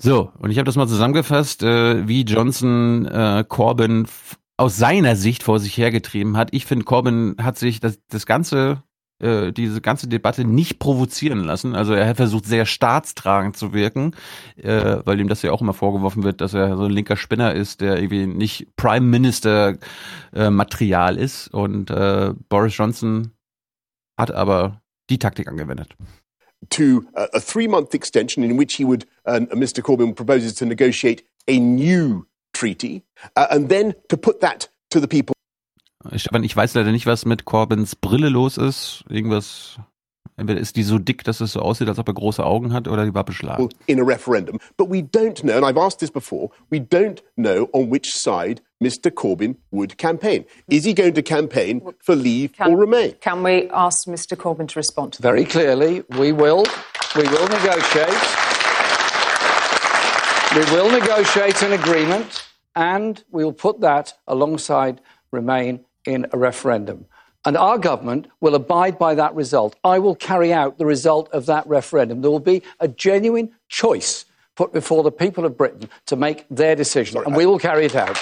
So, 0.02 0.30
und 0.38 0.50
ich 0.50 0.58
habe 0.58 0.66
das 0.66 0.76
mal 0.76 0.88
zusammengefasst, 0.88 1.62
äh, 1.62 2.06
wie 2.06 2.22
Johnson 2.22 3.06
äh, 3.06 3.44
Corbyn 3.48 4.06
aus 4.58 4.76
seiner 4.76 5.16
Sicht 5.16 5.42
vor 5.42 5.58
sich 5.58 5.76
hergetrieben 5.76 6.36
hat. 6.36 6.48
Ich 6.52 6.66
finde, 6.66 6.84
Corbyn 6.84 7.36
hat 7.40 7.58
sich 7.58 7.80
das, 7.80 7.98
das 8.08 8.26
ganze, 8.26 8.82
äh, 9.22 9.52
diese 9.52 9.80
ganze 9.80 10.06
Debatte 10.08 10.44
nicht 10.44 10.78
provozieren 10.78 11.40
lassen. 11.40 11.74
Also 11.74 11.94
er 11.94 12.08
hat 12.08 12.16
versucht, 12.16 12.44
sehr 12.44 12.66
staatstragend 12.66 13.56
zu 13.56 13.72
wirken, 13.72 14.14
äh, 14.56 14.98
weil 15.04 15.20
ihm 15.20 15.28
das 15.28 15.42
ja 15.42 15.52
auch 15.52 15.62
immer 15.62 15.74
vorgeworfen 15.74 16.24
wird, 16.24 16.40
dass 16.42 16.52
er 16.52 16.76
so 16.76 16.84
ein 16.84 16.90
linker 16.90 17.16
Spinner 17.16 17.54
ist, 17.54 17.80
der 17.80 17.96
irgendwie 17.96 18.26
nicht 18.26 18.76
Prime 18.76 19.06
Minister 19.06 19.76
äh, 20.34 20.50
Material 20.50 21.16
ist. 21.16 21.48
Und 21.48 21.90
äh, 21.90 22.34
Boris 22.48 22.76
Johnson 22.76 23.32
hat 24.18 24.30
aber 24.30 24.82
die 25.08 25.18
Taktik 25.18 25.48
angewendet. 25.48 25.96
To 26.70 27.06
a, 27.14 27.40
three 27.40 27.68
month 27.68 27.94
extension 27.94 28.42
in 28.42 28.56
which 28.56 28.74
he 28.74 28.84
would, 28.84 29.06
uh, 29.26 29.40
Mr. 29.52 29.82
Corbyn 29.82 30.14
proposes 30.14 30.54
to 30.54 30.66
negotiate 30.66 31.22
a 31.48 31.58
new 31.58 32.26
treaty, 32.54 33.04
uh, 33.36 33.46
and 33.50 33.68
then 33.68 33.94
to 34.08 34.16
put 34.16 34.40
that 34.40 34.68
to 34.90 35.00
the 35.00 35.08
people. 35.08 35.34
Stefan, 36.14 36.44
ich 36.44 36.56
weiß 36.56 36.74
leider 36.74 36.92
nicht, 36.92 37.06
was 37.06 37.26
mit 37.26 37.44
Corbyns 37.44 37.96
Brille 37.96 38.28
los 38.28 38.58
ist. 38.58 39.04
Irgendwas 39.08 39.78
Entweder 40.38 40.60
ist 40.60 40.76
die 40.76 40.82
so 40.82 40.98
dick, 40.98 41.24
dass 41.24 41.40
es 41.40 41.52
so 41.52 41.60
aussieht, 41.60 41.88
als 41.88 41.98
ob 41.98 42.08
er 42.08 42.14
große 42.14 42.44
Augen 42.44 42.74
hat, 42.74 42.88
oder 42.88 43.06
die 43.06 43.14
war 43.14 43.24
beschlagen. 43.24 43.70
In 43.86 43.98
a 43.98 44.04
referendum. 44.04 44.58
But 44.76 44.90
we 44.90 44.98
don't 44.98 45.40
know, 45.40 45.56
and 45.56 45.64
I've 45.64 45.78
asked 45.78 46.00
this 46.00 46.10
before, 46.10 46.50
we 46.70 46.78
don't 46.78 47.22
know 47.36 47.68
on 47.72 47.90
which 47.90 48.14
side 48.14 48.60
Mr. 48.82 49.10
Corbyn 49.10 49.56
would 49.70 49.96
campaign. 49.96 50.44
Is 50.68 50.84
he 50.84 50.92
going 50.92 51.14
to 51.14 51.22
campaign 51.22 51.80
for 52.02 52.14
leave 52.14 52.52
can, 52.52 52.72
or 52.72 52.76
remain? 52.76 53.14
Can 53.20 53.42
we 53.42 53.70
ask 53.70 54.06
Mr. 54.06 54.36
Corbyn 54.36 54.68
to 54.68 54.78
respond 54.78 55.14
to 55.14 55.22
that? 55.22 55.28
Very 55.28 55.46
clearly, 55.46 56.04
we 56.18 56.32
will. 56.32 56.64
We 57.14 57.22
will 57.22 57.48
negotiate. 57.48 58.12
We 60.54 60.64
will 60.70 60.90
negotiate 60.90 61.62
an 61.62 61.72
agreement, 61.72 62.46
and 62.74 63.24
we 63.30 63.42
will 63.42 63.54
put 63.54 63.80
that 63.80 64.12
alongside 64.26 65.00
remain 65.30 65.86
in 66.04 66.26
a 66.32 66.38
referendum. 66.38 67.06
And 67.46 67.56
our 67.56 67.78
government 67.78 68.26
will 68.40 68.56
abide 68.56 68.98
by 68.98 69.14
that 69.14 69.32
result. 69.34 69.76
I 69.84 70.00
will 70.00 70.16
carry 70.16 70.52
out 70.52 70.78
the 70.78 70.84
result 70.84 71.30
of 71.32 71.46
that 71.46 71.64
referendum. 71.68 72.20
There 72.20 72.30
will 72.30 72.40
be 72.40 72.62
a 72.80 72.88
genuine 72.88 73.52
choice 73.68 74.24
put 74.56 74.72
before 74.72 75.04
the 75.04 75.12
people 75.12 75.44
of 75.44 75.56
Britain 75.56 75.88
to 76.06 76.16
make 76.16 76.44
their 76.50 76.74
decision, 76.74 77.22
and 77.24 77.36
we 77.36 77.46
will 77.46 77.60
carry 77.60 77.86
it 77.86 77.94
out. 77.94 78.18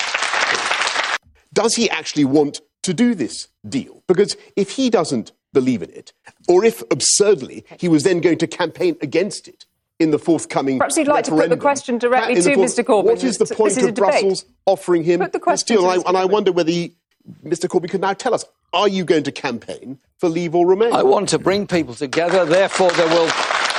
Does 1.54 1.74
he 1.74 1.88
actually 1.88 2.26
want 2.26 2.60
to 2.82 2.92
do 2.92 3.14
this 3.14 3.48
deal? 3.66 4.02
Because 4.08 4.36
if 4.56 4.72
he 4.72 4.90
doesn't 4.90 5.32
believe 5.54 5.82
in 5.82 5.90
it, 5.90 6.12
or 6.46 6.64
if 6.64 6.82
absurdly 6.90 7.64
he 7.78 7.88
was 7.88 8.02
then 8.02 8.20
going 8.20 8.38
to 8.38 8.46
campaign 8.46 8.96
against 9.00 9.48
it, 9.48 9.64
in 10.00 10.10
the 10.10 10.18
forthcoming 10.18 10.78
Perhaps 10.78 10.96
you'd 10.96 11.06
like 11.06 11.24
to 11.24 11.30
put 11.30 11.48
the 11.48 11.56
question 11.56 11.98
directly 11.98 12.34
to 12.34 12.54
fourth, 12.54 12.58
Mr 12.58 12.84
Corbyn. 12.84 13.04
What 13.04 13.24
is 13.24 13.38
the 13.38 13.46
point 13.46 13.76
of 13.78 13.94
Brussels 13.94 14.44
offering 14.66 15.04
him 15.04 15.20
this 15.46 15.62
deal? 15.62 15.88
And 15.88 16.02
I, 16.02 16.08
and 16.08 16.16
I 16.18 16.24
wonder 16.24 16.50
whether 16.50 16.70
he, 16.70 16.94
Mr 17.44 17.68
Corbyn 17.68 17.90
could 17.90 18.00
now 18.00 18.12
tell 18.12 18.34
us 18.34 18.44
are 18.72 18.88
you 18.88 19.04
going 19.04 19.22
to 19.22 19.32
campaign 19.32 19.98
for 20.18 20.28
leave 20.28 20.54
or 20.54 20.66
remain? 20.66 20.92
I 20.92 21.02
want 21.04 21.28
to 21.30 21.38
bring 21.38 21.66
people 21.66 21.94
together. 21.94 22.44
Therefore, 22.44 22.90
there 22.92 23.06
will 23.08 23.30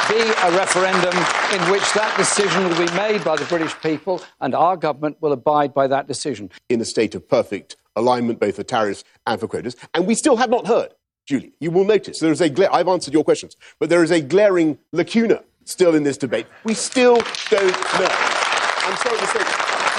be 0.07 0.21
a 0.21 0.51
referendum 0.57 1.13
in 1.53 1.71
which 1.71 1.83
that 1.93 2.13
decision 2.17 2.63
will 2.63 2.77
be 2.77 2.91
made 2.93 3.23
by 3.23 3.35
the 3.35 3.43
British 3.45 3.75
people, 3.81 4.21
and 4.39 4.55
our 4.55 4.77
government 4.77 5.17
will 5.21 5.33
abide 5.33 5.73
by 5.73 5.85
that 5.87 6.07
decision. 6.07 6.49
In 6.69 6.79
a 6.79 6.85
state 6.85 7.13
of 7.13 7.27
perfect 7.27 7.75
alignment, 7.97 8.39
both 8.39 8.55
for 8.55 8.63
tariffs 8.63 9.03
and 9.27 9.39
for 9.39 9.47
quotas. 9.47 9.75
And 9.93 10.07
we 10.07 10.15
still 10.15 10.37
have 10.37 10.49
not 10.49 10.65
heard, 10.65 10.93
Julie, 11.25 11.53
you 11.59 11.71
will 11.71 11.85
notice 11.85 12.19
there 12.19 12.31
is 12.31 12.41
a 12.41 12.49
gla- 12.49 12.71
I've 12.71 12.87
answered 12.87 13.13
your 13.13 13.23
questions, 13.25 13.57
but 13.79 13.89
there 13.89 14.03
is 14.03 14.11
a 14.11 14.21
glaring 14.21 14.77
lacuna 14.93 15.43
still 15.65 15.93
in 15.93 16.03
this 16.03 16.17
debate. 16.17 16.45
We 16.63 16.73
still 16.73 17.15
don't 17.49 17.99
know. 17.99 18.07
I'm 18.11 18.97
sorry 18.97 19.17
to 19.17 19.27
say, 19.27 19.43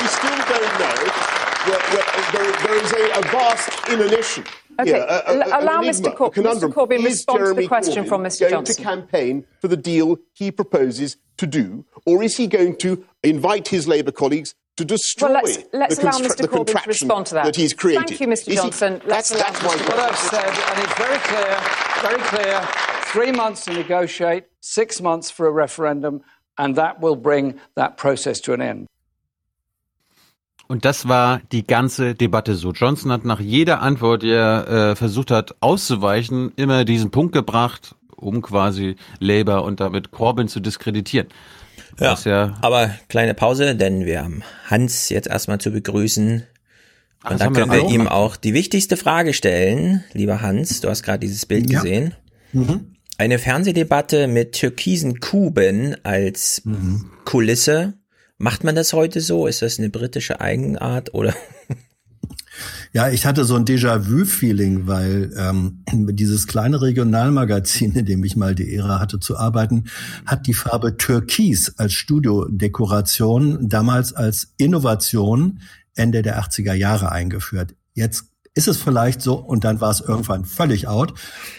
we 0.01 0.07
still 0.09 0.37
don't 0.49 0.79
know 0.81 1.36
where, 1.67 1.79
where 1.79 2.07
there, 2.33 2.53
there 2.67 2.85
is 2.85 2.93
a, 2.93 3.19
a 3.19 3.23
vast 3.31 3.89
inanition. 3.89 4.45
Okay, 4.79 4.91
here, 4.91 5.07
a, 5.09 5.33
a, 5.33 5.61
allow 5.61 5.81
an 5.81 5.87
Mr. 5.89 6.15
Cor- 6.15 6.31
Mr. 6.31 6.73
Corbyn 6.73 6.99
is 6.99 7.05
respond 7.05 7.47
to 7.47 7.55
the 7.55 7.67
question 7.67 8.05
Corbyn 8.05 8.09
from 8.09 8.23
Mr. 8.25 8.41
going 8.41 8.51
Johnson. 8.53 8.77
to 8.77 8.83
campaign 8.83 9.47
for 9.61 9.69
the 9.69 9.77
deal 9.77 10.19
he 10.33 10.51
proposes 10.51 11.17
to 11.39 11.47
do, 11.47 11.85
or 12.05 12.23
is 12.23 12.37
he 12.37 12.47
going 12.47 12.77
to 12.77 13.05
invite 13.23 13.69
his 13.69 13.89
Labour 13.89 14.13
colleagues 14.13 14.55
to 14.77 14.85
destroy 14.85 15.29
Well, 15.33 15.43
let's, 15.45 15.65
let's 15.73 15.97
the, 15.97 16.03
allow 16.03 16.11
constra- 16.13 16.27
Mr. 16.27 16.37
the 16.37 16.49
Corbyn 16.49 16.51
to 16.51 16.57
contraption 16.73 16.89
respond 16.89 17.27
to 17.27 17.35
that. 17.35 17.57
he's 17.57 17.73
created? 17.73 18.09
Thank 18.09 18.21
you, 18.21 18.27
Mr. 18.27 18.33
Is 18.33 18.47
he- 18.47 18.55
Johnson. 18.57 19.01
let's 19.07 19.31
that's, 19.31 19.31
allow 19.31 19.43
that's 19.45 19.63
my 19.63 19.69
Mr. 19.69 19.89
What 19.89 19.99
I've 19.99 20.19
said, 20.19 20.47
and 20.47 20.85
it's 20.85 20.95
very 20.99 21.19
clear, 21.19 21.59
very 22.03 22.23
clear. 22.29 22.69
Three 23.07 23.33
months 23.33 23.65
to 23.65 23.73
negotiate, 23.73 24.45
six 24.61 25.01
months 25.01 25.31
for 25.31 25.47
a 25.47 25.51
referendum, 25.51 26.21
and 26.59 26.77
that 26.77 27.01
will 27.01 27.17
bring 27.17 27.59
that 27.77 27.97
process 27.97 28.41
to 28.41 28.53
an 28.53 28.61
end. 28.61 28.87
Und 30.69 30.85
das 30.85 31.07
war 31.09 31.41
die 31.53 31.65
ganze 31.65 32.15
Debatte 32.15 32.55
so. 32.57 32.73
Johnson 32.73 33.13
hat 33.13 33.25
nach 33.25 33.41
jeder 33.41 33.83
Antwort, 33.83 34.23
die 34.23 34.31
er 34.31 34.67
äh, 34.69 34.97
versucht 34.97 35.31
hat 35.31 35.55
auszuweichen, 35.61 36.53
immer 36.57 36.85
diesen 36.85 37.11
Punkt 37.11 37.33
gebracht, 37.33 37.95
um 38.17 38.43
quasi 38.43 38.97
Labour 39.21 39.63
und 39.63 39.79
damit 39.81 40.11
Corbyn 40.11 40.49
zu 40.49 40.59
diskreditieren. 40.61 41.29
Ja, 42.01 42.19
ja 42.25 42.57
aber 42.63 42.91
kleine 43.09 43.35
Pause, 43.35 43.77
denn 43.77 44.05
wir 44.05 44.23
haben 44.25 44.43
Hans 44.69 45.09
jetzt 45.09 45.29
erstmal 45.29 45.59
zu 45.61 45.71
begrüßen. 45.71 46.43
Ach, 47.23 47.31
Und 47.31 47.33
das 47.35 47.39
da 47.39 47.45
haben 47.47 47.55
wir 47.57 47.61
können 47.63 47.73
wir 47.73 47.83
auch 47.83 47.91
ihm 47.91 47.99
gemacht. 47.99 48.15
auch 48.15 48.37
die 48.37 48.53
wichtigste 48.55 48.97
Frage 48.97 49.35
stellen. 49.35 50.03
Lieber 50.13 50.41
Hans, 50.43 50.81
du 50.81 50.89
hast 50.91 51.03
gerade 51.05 51.21
dieses 51.21 51.47
Bild 51.47 51.71
Ja. 51.71 51.81
gesehen. 51.81 52.15
Mhm. 52.53 52.97
Eine 53.19 53.39
Fernsehdebatte 53.39 54.27
mit 54.27 54.53
türkisen 54.53 55.21
Kuben 55.21 55.97
als 56.03 56.61
Mhm. 56.65 57.11
Kulisse. 57.25 57.95
Macht 58.39 58.65
man 58.65 58.75
das 58.75 58.93
heute 58.93 59.21
so? 59.21 59.47
Ist 59.47 59.63
das 59.63 59.79
eine 59.79 59.91
britische 59.91 60.41
Eigenart 60.41 61.15
oder? 61.15 61.35
Ja, 62.93 63.11
ich 63.11 63.27
hatte 63.27 63.45
so 63.45 63.57
ein 63.57 63.67
Déjà-vu-Feeling, 63.67 64.87
weil 64.87 65.31
ähm, 65.37 65.85
dieses 65.93 66.47
kleine 66.47 66.81
Regionalmagazin, 66.81 67.93
in 67.93 68.07
dem 68.07 68.25
ich 68.25 68.37
mal 68.37 68.55
die 68.55 68.73
Ehre 68.73 68.99
hatte 68.99 69.21
zu 69.21 69.37
arbeiten, 69.37 69.85
hat 70.25 70.47
die 70.47 70.55
Farbe 70.55 70.97
Türkis 70.97 71.75
als 71.77 71.93
Studiodekoration 71.93 73.69
damals 73.69 74.15
als 74.15 74.55
Innovation 74.57 75.61
Ende 75.95 76.23
der 76.23 76.41
80er 76.41 76.73
Jahre 76.73 77.13
eingeführt. 77.13 77.75
Jetzt 77.93 78.31
ist 78.57 78.69
es 78.69 78.79
vielleicht 78.79 79.21
so 79.23 79.35
und 79.35 79.65
dann 79.65 79.81
war 79.81 79.91
es 79.91 80.01
irgendwann 80.01 80.45
völlig 80.45 80.89
out. 80.89 81.15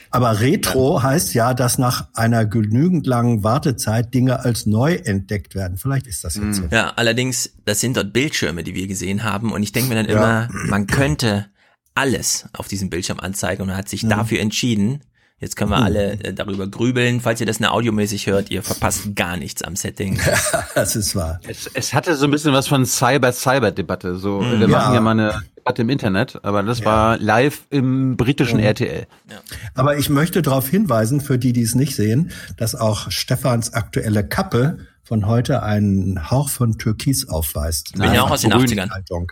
Aber 0.10 0.40
Retro 0.40 1.04
heißt 1.04 1.34
ja, 1.36 1.54
dass 1.54 1.78
nach 1.78 2.08
einer 2.14 2.46
genügend 2.46 3.06
langen 3.06 3.44
Wartezeit 3.44 4.14
Dinge 4.14 4.40
als 4.40 4.66
neu 4.66 4.96
entdeckt 4.96 5.54
werden. 5.54 5.78
Vielleicht 5.78 6.08
ist 6.08 6.24
das 6.24 6.36
jetzt 6.36 6.56
so. 6.58 6.64
Ja, 6.72 6.94
allerdings, 6.96 7.52
das 7.66 7.80
sind 7.82 7.98
dort 7.98 8.14
Bildschirme, 8.14 8.64
die 8.64 8.74
wir 8.74 8.88
gesehen 8.88 9.24
haben. 9.24 9.52
Und 9.52 9.62
ich 9.64 9.72
denke 9.72 9.90
mir 9.90 9.96
dann 9.96 10.08
Ja. 10.10 10.18
immer, 10.18 10.48
man 10.70 10.88
könnte 10.88 11.46
alles 11.94 12.46
auf 12.54 12.68
diesem 12.68 12.90
Bildschirm 12.90 13.20
anzeigen 13.20 13.62
und 13.62 13.68
man 13.68 13.78
hat 13.78 13.90
sich 13.90 14.08
dafür 14.08 14.40
entschieden. 14.40 15.02
Jetzt 15.40 15.56
können 15.56 15.70
wir 15.70 15.78
Hm. 15.78 15.84
alle 15.84 16.12
äh, 16.24 16.34
darüber 16.34 16.68
grübeln. 16.68 17.22
Falls 17.22 17.40
ihr 17.40 17.46
das 17.46 17.60
nur 17.60 17.72
audiomäßig 17.72 18.26
hört, 18.28 18.50
ihr 18.50 18.64
verpasst 18.64 19.10
gar 19.16 19.38
nichts 19.38 19.62
am 19.64 19.76
Setting. 19.76 20.20
das 20.76 20.96
ist 20.96 21.16
wahr. 21.16 21.40
Es, 21.48 21.70
es 21.74 21.94
hatte 21.94 22.16
so 22.16 22.26
ein 22.26 22.32
bisschen 22.32 22.54
was 22.54 22.68
von 22.68 22.86
Cyber-Cyber-Debatte. 22.86 24.16
So, 24.16 24.42
Mhm. 24.42 24.60
wir 24.62 24.68
machen 24.68 24.90
Ja. 24.90 24.94
ja 24.96 25.02
mal 25.02 25.12
eine 25.12 25.44
Debatte 25.58 25.82
im 25.84 25.90
Internet, 25.90 26.40
aber 26.44 26.64
das 26.64 26.84
war 26.86 27.18
live 27.20 27.62
im 27.70 28.18
britischen 28.18 28.58
Mhm. 28.58 28.64
RTL. 28.66 29.06
Aber 29.76 29.98
ich 29.98 30.10
möchte 30.10 30.42
darauf 30.42 30.68
hinweisen, 30.70 31.22
für 31.22 31.38
die, 31.38 31.54
die 31.54 31.62
es 31.62 31.76
nicht 31.76 31.96
sehen, 31.96 32.32
dass 32.58 32.74
auch 32.74 33.12
Stefans 33.12 33.74
aktuelle 33.74 34.28
Kappe 34.28 34.80
von 35.04 35.28
heute 35.28 35.62
einen 35.64 36.32
Hauch 36.32 36.50
von 36.50 36.78
Türkis 36.80 37.30
aufweist. 37.30 37.94
Bin 37.94 38.12
ja 38.14 38.24
auch 38.24 38.32
aus 38.32 38.42
den 38.42 38.50
Grün 38.52 38.66
80ern. 38.66 38.90
Haltung. 38.90 39.32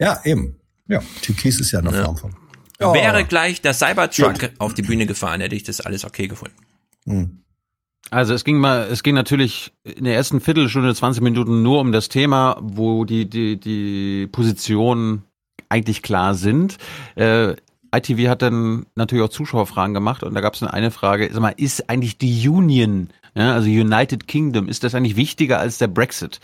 Ja, 0.00 0.20
eben. 0.24 0.56
Ja, 0.88 1.00
Türkis 1.22 1.60
ist 1.60 1.70
ja 1.70 1.78
eine 1.78 1.92
Form 1.92 2.16
von. 2.16 2.34
Ja. 2.80 2.94
Wäre 2.94 3.24
gleich 3.24 3.60
der 3.60 3.74
Cybertruck 3.74 4.50
auf 4.58 4.74
die 4.74 4.82
Bühne 4.82 5.06
gefahren, 5.06 5.40
hätte 5.40 5.56
ich 5.56 5.64
das 5.64 5.80
alles 5.80 6.04
okay 6.04 6.28
gefunden. 6.28 6.56
Hm. 7.06 7.42
Also 8.10 8.32
es 8.34 8.44
ging 8.44 8.58
mal, 8.58 8.88
es 8.90 9.02
ging 9.02 9.14
natürlich 9.14 9.72
in 9.82 10.04
der 10.04 10.14
ersten 10.14 10.40
Viertelstunde, 10.40 10.94
20 10.94 11.22
Minuten 11.22 11.62
nur 11.62 11.80
um 11.80 11.92
das 11.92 12.08
Thema, 12.08 12.56
wo 12.60 13.04
die, 13.04 13.28
die, 13.28 13.58
die 13.58 14.28
Positionen 14.28 15.24
eigentlich 15.68 16.02
klar 16.02 16.34
sind. 16.34 16.78
Äh, 17.16 17.56
ITV 17.94 18.28
hat 18.28 18.42
dann 18.42 18.86
natürlich 18.94 19.24
auch 19.24 19.30
Zuschauerfragen 19.30 19.94
gemacht 19.94 20.22
und 20.22 20.34
da 20.34 20.40
gab 20.40 20.54
es 20.54 20.60
dann 20.60 20.70
eine 20.70 20.90
Frage, 20.90 21.28
sag 21.32 21.40
mal, 21.40 21.54
ist 21.56 21.90
eigentlich 21.90 22.18
die 22.18 22.48
Union, 22.48 23.10
ja, 23.34 23.54
also 23.54 23.68
United 23.68 24.26
Kingdom, 24.26 24.68
ist 24.68 24.84
das 24.84 24.94
eigentlich 24.94 25.16
wichtiger 25.16 25.58
als 25.58 25.78
der 25.78 25.88
Brexit? 25.88 26.40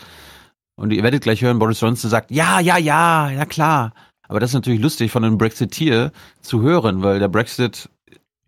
Und 0.75 0.91
ihr 0.91 1.03
werdet 1.03 1.23
gleich 1.23 1.41
hören, 1.41 1.59
Boris 1.59 1.79
Johnson 1.79 2.09
sagt, 2.09 2.31
ja, 2.31 2.59
ja, 2.59 2.77
ja, 2.77 3.29
ja 3.29 3.45
klar. 3.45 3.93
Aber 4.27 4.39
das 4.39 4.51
ist 4.51 4.55
natürlich 4.55 4.81
lustig 4.81 5.11
von 5.11 5.23
einem 5.23 5.37
Brexiteer 5.37 6.11
zu 6.41 6.61
hören, 6.61 7.03
weil 7.03 7.19
der 7.19 7.27
Brexit 7.27 7.89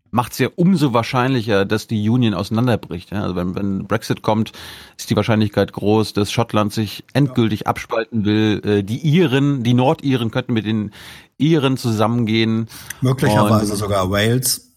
macht 0.10 0.32
es 0.32 0.40
ja 0.40 0.48
umso 0.56 0.94
wahrscheinlicher, 0.94 1.66
dass 1.66 1.86
die 1.86 2.10
Union 2.10 2.34
auseinanderbricht. 2.34 3.12
Ja? 3.12 3.24
Also 3.24 3.36
wenn, 3.36 3.56
wenn 3.56 3.88
Brexit 3.88 4.22
kommt, 4.22 4.54
ist 4.98 5.10
die 5.10 5.16
Wahrscheinlichkeit 5.16 5.74
groß, 5.74 6.14
dass 6.14 6.32
Schottland 6.32 6.72
sich 6.74 7.04
endgültig 7.14 7.68
abspalten 7.68 8.24
will. 8.26 8.62
Äh, 8.64 8.84
Die 8.84 8.98
Iren, 9.00 9.64
die 9.64 9.74
Nordiren 9.74 10.32
könnten 10.32 10.54
mit 10.54 10.66
den 10.66 10.92
Iren 11.38 11.76
zusammengehen. 11.78 12.68
Möglicherweise 13.02 13.74
Und- 13.74 13.78
sogar 13.78 14.10
Wales. 14.10 14.74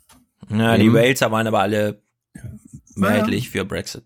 Ja, 0.50 0.76
die. 0.76 0.92
Waleser 0.92 1.30
waren 1.30 1.46
aber 1.46 1.60
alle 1.60 2.02
mehrheitlich 2.96 3.50
für 3.50 3.64
Brexit. 3.64 4.02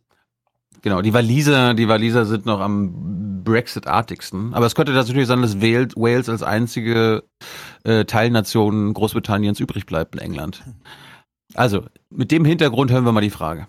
Genau, 0.84 1.00
die 1.00 1.14
Waliser, 1.14 1.72
die 1.72 1.88
Waliser 1.88 2.26
sind 2.26 2.44
noch 2.44 2.60
am 2.60 3.42
Brexit-artigsten. 3.42 4.52
Aber 4.52 4.66
es 4.66 4.74
könnte 4.74 4.92
natürlich 4.92 5.26
sein, 5.26 5.40
dass 5.40 5.62
Wales, 5.62 5.96
Wales 5.96 6.28
als 6.28 6.42
einzige 6.42 7.22
äh, 7.84 8.04
Teilnation 8.04 8.92
Großbritanniens 8.92 9.60
übrig 9.60 9.86
bleibt 9.86 10.14
in 10.14 10.20
England. 10.20 10.62
Also, 11.54 11.84
mit 12.10 12.30
dem 12.30 12.44
Hintergrund 12.44 12.92
hören 12.92 13.06
wir 13.06 13.12
mal 13.12 13.22
die 13.22 13.30
Frage. 13.30 13.66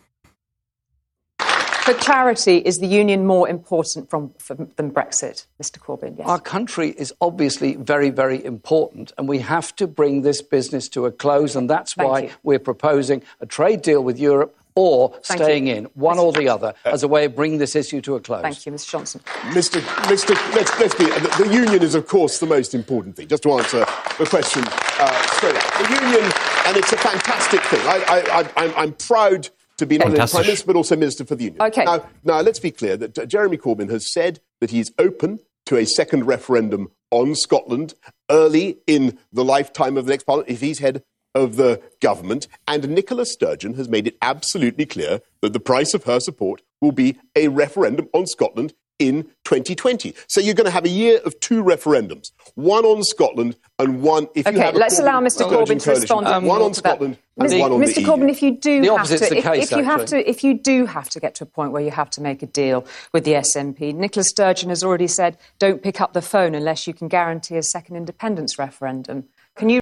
For 1.39 1.93
clarity, 1.93 2.57
is 2.57 2.79
the 2.79 2.87
union 2.87 3.25
more 3.25 3.47
important 3.47 4.09
from, 4.09 4.33
from, 4.37 4.67
than 4.75 4.91
Brexit, 4.91 5.47
Mr. 5.57 5.79
Corbyn? 5.79 6.17
Yes. 6.17 6.27
Our 6.27 6.41
country 6.41 6.89
is 6.97 7.13
obviously 7.21 7.77
very, 7.77 8.09
very 8.09 8.43
important, 8.43 9.13
and 9.17 9.29
we 9.29 9.39
have 9.39 9.73
to 9.77 9.87
bring 9.87 10.23
this 10.23 10.41
business 10.41 10.89
to 10.89 11.05
a 11.05 11.11
close, 11.13 11.55
and 11.55 11.69
that's 11.69 11.93
Thank 11.93 12.09
why 12.09 12.19
you. 12.23 12.29
we're 12.43 12.59
proposing 12.59 13.23
a 13.39 13.45
trade 13.45 13.83
deal 13.83 14.03
with 14.03 14.19
Europe 14.19 14.53
or 14.75 15.09
Thank 15.23 15.41
staying 15.41 15.67
you. 15.67 15.75
in, 15.75 15.85
one 15.93 16.19
or 16.19 16.33
the 16.33 16.49
other, 16.49 16.73
as 16.83 17.03
a 17.03 17.07
way 17.07 17.25
of 17.25 17.35
bringing 17.35 17.59
this 17.59 17.75
issue 17.75 18.01
to 18.01 18.15
a 18.15 18.19
close. 18.19 18.41
Thank 18.41 18.65
you, 18.65 18.71
Mr. 18.73 18.89
Johnson. 18.89 19.21
Mr. 19.51 19.79
Mr. 19.79 20.35
Let's, 20.53 20.79
let's 20.79 20.95
be. 20.95 21.05
The, 21.05 21.45
the 21.45 21.53
union 21.53 21.81
is, 21.81 21.95
of 21.95 22.07
course, 22.07 22.39
the 22.39 22.45
most 22.45 22.75
important 22.75 23.15
thing. 23.15 23.27
Just 23.27 23.43
to 23.43 23.53
answer 23.53 23.79
the 24.17 24.25
question 24.25 24.63
uh, 24.65 25.27
straight 25.27 25.55
up, 25.55 25.87
the 25.87 25.93
union, 25.93 26.31
and 26.67 26.77
it's 26.77 26.91
a 26.91 26.97
fantastic 26.97 27.61
thing. 27.61 27.81
I, 27.81 28.03
I, 28.07 28.41
I, 28.41 28.65
I'm, 28.65 28.73
I'm 28.75 28.93
proud 28.93 29.49
to 29.77 29.85
be 29.85 29.97
not 29.97 30.05
only 30.07 30.17
Fantastic. 30.17 30.37
prime 30.37 30.47
minister 30.47 30.67
but 30.67 30.75
also 30.75 30.95
minister 30.95 31.25
for 31.25 31.35
the 31.35 31.45
union. 31.45 31.61
Okay. 31.61 31.83
Now, 31.83 32.07
now 32.23 32.41
let's 32.41 32.59
be 32.59 32.71
clear 32.71 32.97
that 32.97 33.17
uh, 33.17 33.25
Jeremy 33.25 33.57
Corbyn 33.57 33.89
has 33.89 34.11
said 34.11 34.39
that 34.61 34.71
he's 34.71 34.91
open 34.97 35.39
to 35.65 35.77
a 35.77 35.85
second 35.85 36.25
referendum 36.25 36.91
on 37.11 37.35
Scotland 37.35 37.93
early 38.29 38.77
in 38.87 39.17
the 39.31 39.43
lifetime 39.43 39.97
of 39.97 40.05
the 40.05 40.11
next 40.11 40.23
parliament 40.23 40.49
if 40.49 40.61
he's 40.61 40.79
head 40.79 41.03
of 41.35 41.57
the 41.57 41.81
government. 42.01 42.47
And 42.67 42.87
Nicola 42.89 43.25
Sturgeon 43.25 43.75
has 43.75 43.87
made 43.87 44.07
it 44.07 44.17
absolutely 44.21 44.85
clear 44.87 45.21
that 45.41 45.53
the 45.53 45.59
price 45.59 45.93
of 45.93 46.05
her 46.05 46.19
support 46.19 46.61
will 46.81 46.91
be 46.93 47.17
a 47.35 47.49
referendum 47.49 48.07
on 48.13 48.25
Scotland 48.25 48.73
in 48.97 49.23
2020. 49.43 50.13
So 50.27 50.39
you're 50.39 50.53
going 50.53 50.65
to 50.65 50.71
have 50.71 50.85
a 50.85 50.89
year 50.89 51.19
of 51.25 51.37
two 51.41 51.61
referendums, 51.61 52.31
one 52.55 52.85
on 52.85 53.03
Scotland 53.03 53.57
and 53.77 54.01
one 54.01 54.27
if 54.35 54.45
you 54.45 54.53
Okay, 54.53 54.61
have 54.61 54.75
let's 54.75 54.99
allow 54.99 55.19
Mr. 55.19 55.41
Corbyn 55.49 55.77
to 55.79 55.85
coalition, 55.85 56.17
respond. 56.17 56.45
one 56.47 56.61
on. 56.61 56.73
Scotland 56.73 57.17
and 57.37 57.49
Mr. 57.49 57.59
one 57.59 57.71
on 57.73 57.79
Mr. 57.81 57.95
the 57.95 58.03
Corbyn, 58.05 58.19
EU. 58.21 58.27
if 58.29 58.41
you 58.41 58.51
do 58.57 58.81
The 58.81 58.95
have 58.95 59.07
to, 59.07 59.17
the 59.17 59.37
if, 59.37 59.43
case, 59.43 59.63
if 59.71 59.77
you 59.77 59.83
have 59.83 60.05
to, 60.05 60.29
if 60.29 60.43
you 60.45 60.53
do 60.53 60.85
have 60.85 61.09
to 61.09 61.19
get 61.19 61.35
to 61.35 61.43
a 61.43 61.47
point 61.47 61.73
where 61.73 61.81
you 61.81 61.91
have 61.91 62.09
to 62.11 62.21
make 62.21 62.41
a 62.41 62.45
deal 62.45 62.85
with 63.11 63.25
the 63.25 63.33
SNP, 63.33 63.93
Nicola 63.95 64.23
Sturgeon 64.23 64.69
has 64.69 64.81
already 64.81 65.07
said, 65.07 65.37
don't 65.59 65.83
pick 65.83 65.99
up 65.99 66.13
the 66.13 66.21
phone 66.21 66.55
unless 66.55 66.87
you 66.87 66.93
can 66.93 67.09
guarantee 67.09 67.57
a 67.57 67.63
second 67.63 67.97
independence 67.97 68.57
referendum. 68.57 69.25
Can 69.57 69.67
you 69.67 69.81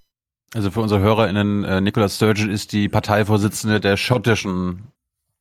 Also 0.55 0.69
für 0.69 0.81
unsere 0.81 1.01
HörerInnen, 1.01 1.63
äh, 1.63 1.81
Nicola 1.81 2.07
Sturgeon 2.09 2.49
ist 2.49 2.73
die 2.73 2.87
Parteivorsitzende 2.87 3.79
der 3.79 3.97
schottischen 3.97 4.91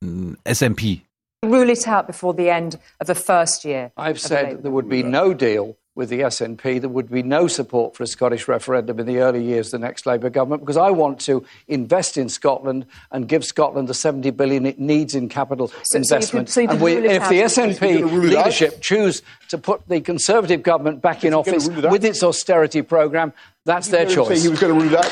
äh, 0.03 0.53
SMP. 0.53 1.01
rule 1.43 1.69
it 1.71 1.87
out 1.87 2.07
before 2.07 2.33
the 2.35 2.47
end 2.47 2.79
of 2.99 3.07
the 3.07 3.15
first 3.15 3.63
year? 3.65 3.91
I've 3.97 4.17
said 4.17 4.61
there 4.63 4.71
would 4.71 4.89
be 4.89 5.03
no 5.03 5.33
deal 5.33 5.75
with 5.95 6.09
the 6.09 6.21
SNP. 6.21 6.81
There 6.81 6.89
would 6.89 7.09
be 7.11 7.21
no 7.21 7.47
support 7.47 7.95
for 7.95 8.03
a 8.03 8.07
Scottish 8.07 8.47
referendum 8.47 8.99
in 8.99 9.05
the 9.05 9.17
early 9.19 9.43
years 9.43 9.67
of 9.73 9.79
the 9.79 9.85
next 9.85 10.05
Labour 10.05 10.29
government 10.29 10.61
because 10.63 10.77
I 10.77 10.89
want 10.89 11.19
to 11.21 11.45
invest 11.67 12.17
in 12.17 12.29
Scotland 12.29 12.85
and 13.11 13.27
give 13.27 13.45
Scotland 13.45 13.87
the 13.87 13.93
70 13.93 14.31
billion 14.31 14.65
it 14.65 14.79
needs 14.79 15.13
in 15.15 15.29
capital 15.29 15.67
So- 15.67 15.75
so 15.83 15.97
investment. 15.99 16.49
so 16.49 16.61
and 16.61 16.81
we, 16.81 16.93
if 16.93 17.29
the 17.29 17.35
You're 17.35 17.45
SNP 17.45 17.79
gonna 18.01 18.05
rule 18.07 18.25
it 18.31 18.35
out? 18.37 18.45
leadership 18.45 18.81
choose 18.81 19.21
to 19.49 19.57
put 19.57 19.87
the 19.87 20.01
Conservative 20.01 20.63
government 20.63 21.01
back 21.01 21.23
in 21.23 21.33
office 21.33 21.67
rule 21.67 21.79
it 21.79 21.85
out? 21.85 21.91
with 21.91 22.03
its 22.05 22.23
austerity 22.23 22.81
programme, 22.81 23.31
that's 23.65 23.87
their 23.89 24.03
He 24.05 24.09
say 24.09 24.15
choice. 24.15 24.43
He 24.43 24.49
was 24.49 24.59
going 24.59 24.73
to 24.73 24.79
rule 24.83 24.91
it 24.93 24.97
out. 24.97 25.05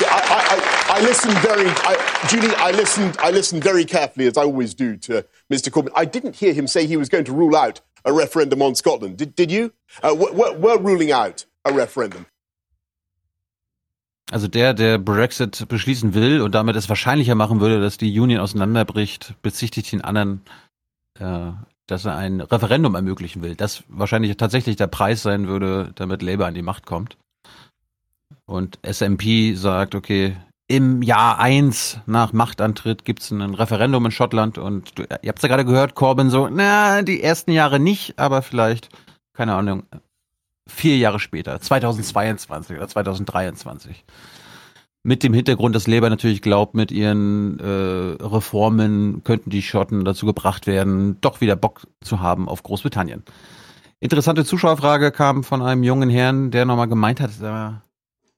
Yeah, 0.00 0.08
I, 0.10 0.20
I, 0.90 0.96
I, 0.96 0.98
I 0.98 1.00
listened 1.02 1.34
very, 1.38 1.68
I, 1.68 2.26
Julie. 2.28 2.54
I 2.56 2.70
listened. 2.72 3.16
I 3.20 3.30
listened 3.30 3.62
very 3.62 3.84
carefully, 3.84 4.26
as 4.26 4.36
I 4.36 4.42
always 4.42 4.74
do, 4.74 4.96
to 4.96 5.24
Mr. 5.50 5.70
Corbyn. 5.70 5.90
I 5.94 6.04
didn't 6.06 6.34
hear 6.34 6.52
him 6.52 6.66
say 6.66 6.86
he 6.86 6.96
was 6.96 7.08
going 7.08 7.24
to 7.24 7.32
rule 7.32 7.54
out 7.54 7.80
a 8.04 8.12
referendum 8.12 8.62
on 8.62 8.74
Scotland. 8.74 9.16
Did, 9.16 9.34
did 9.36 9.50
you? 9.50 9.72
Uh, 10.02 10.14
we're, 10.14 10.56
we're 10.58 10.78
ruling 10.78 11.12
out 11.12 11.46
a 11.64 11.72
referendum. 11.72 12.26
Also 14.30 14.48
der, 14.48 14.72
der 14.72 14.98
Brexit 14.98 15.68
beschließen 15.68 16.14
will 16.14 16.40
und 16.40 16.54
damit 16.54 16.74
es 16.76 16.88
wahrscheinlicher 16.88 17.34
machen 17.34 17.60
würde, 17.60 17.80
dass 17.80 17.98
die 17.98 18.18
Union 18.18 18.40
auseinanderbricht, 18.40 19.34
bezichtigt 19.42 19.92
den 19.92 20.00
anderen, 20.00 20.40
äh, 21.18 21.50
dass 21.86 22.06
er 22.06 22.16
ein 22.16 22.40
Referendum 22.40 22.94
ermöglichen 22.94 23.42
will. 23.42 23.56
Das 23.56 23.84
wahrscheinlich 23.88 24.34
tatsächlich 24.38 24.76
der 24.76 24.86
Preis 24.86 25.22
sein 25.22 25.48
würde, 25.48 25.92
damit 25.96 26.22
Labour 26.22 26.46
an 26.46 26.54
die 26.54 26.62
Macht 26.62 26.86
kommt. 26.86 27.18
Und 28.46 28.78
SMP 28.82 29.54
sagt, 29.54 29.94
okay, 29.94 30.36
im 30.72 31.02
Jahr 31.02 31.38
eins 31.38 31.98
nach 32.06 32.32
Machtantritt 32.32 33.04
gibt 33.04 33.20
es 33.20 33.30
ein 33.30 33.42
Referendum 33.42 34.06
in 34.06 34.10
Schottland 34.10 34.56
und 34.56 34.98
du, 34.98 35.02
ihr 35.02 35.28
habt 35.28 35.42
ja 35.42 35.48
gerade 35.50 35.66
gehört, 35.66 35.94
Corbyn 35.94 36.30
so, 36.30 36.48
na, 36.48 37.02
die 37.02 37.22
ersten 37.22 37.52
Jahre 37.52 37.78
nicht, 37.78 38.18
aber 38.18 38.40
vielleicht, 38.40 38.88
keine 39.34 39.54
Ahnung, 39.54 39.82
vier 40.66 40.96
Jahre 40.96 41.20
später, 41.20 41.60
2022 41.60 42.78
oder 42.78 42.88
2023. 42.88 44.02
Mit 45.02 45.22
dem 45.22 45.34
Hintergrund, 45.34 45.76
dass 45.76 45.86
Labour 45.86 46.08
natürlich 46.08 46.40
glaubt, 46.40 46.74
mit 46.74 46.90
ihren 46.90 47.60
äh, 47.60 48.24
Reformen 48.24 49.22
könnten 49.24 49.50
die 49.50 49.60
Schotten 49.60 50.06
dazu 50.06 50.24
gebracht 50.24 50.66
werden, 50.66 51.20
doch 51.20 51.42
wieder 51.42 51.54
Bock 51.54 51.82
zu 52.00 52.20
haben 52.20 52.48
auf 52.48 52.62
Großbritannien. 52.62 53.24
Interessante 54.00 54.46
Zuschauerfrage 54.46 55.12
kam 55.12 55.44
von 55.44 55.60
einem 55.60 55.82
jungen 55.82 56.08
Herrn, 56.08 56.50
der 56.50 56.64
nochmal 56.64 56.88
gemeint 56.88 57.20
hat, 57.20 57.32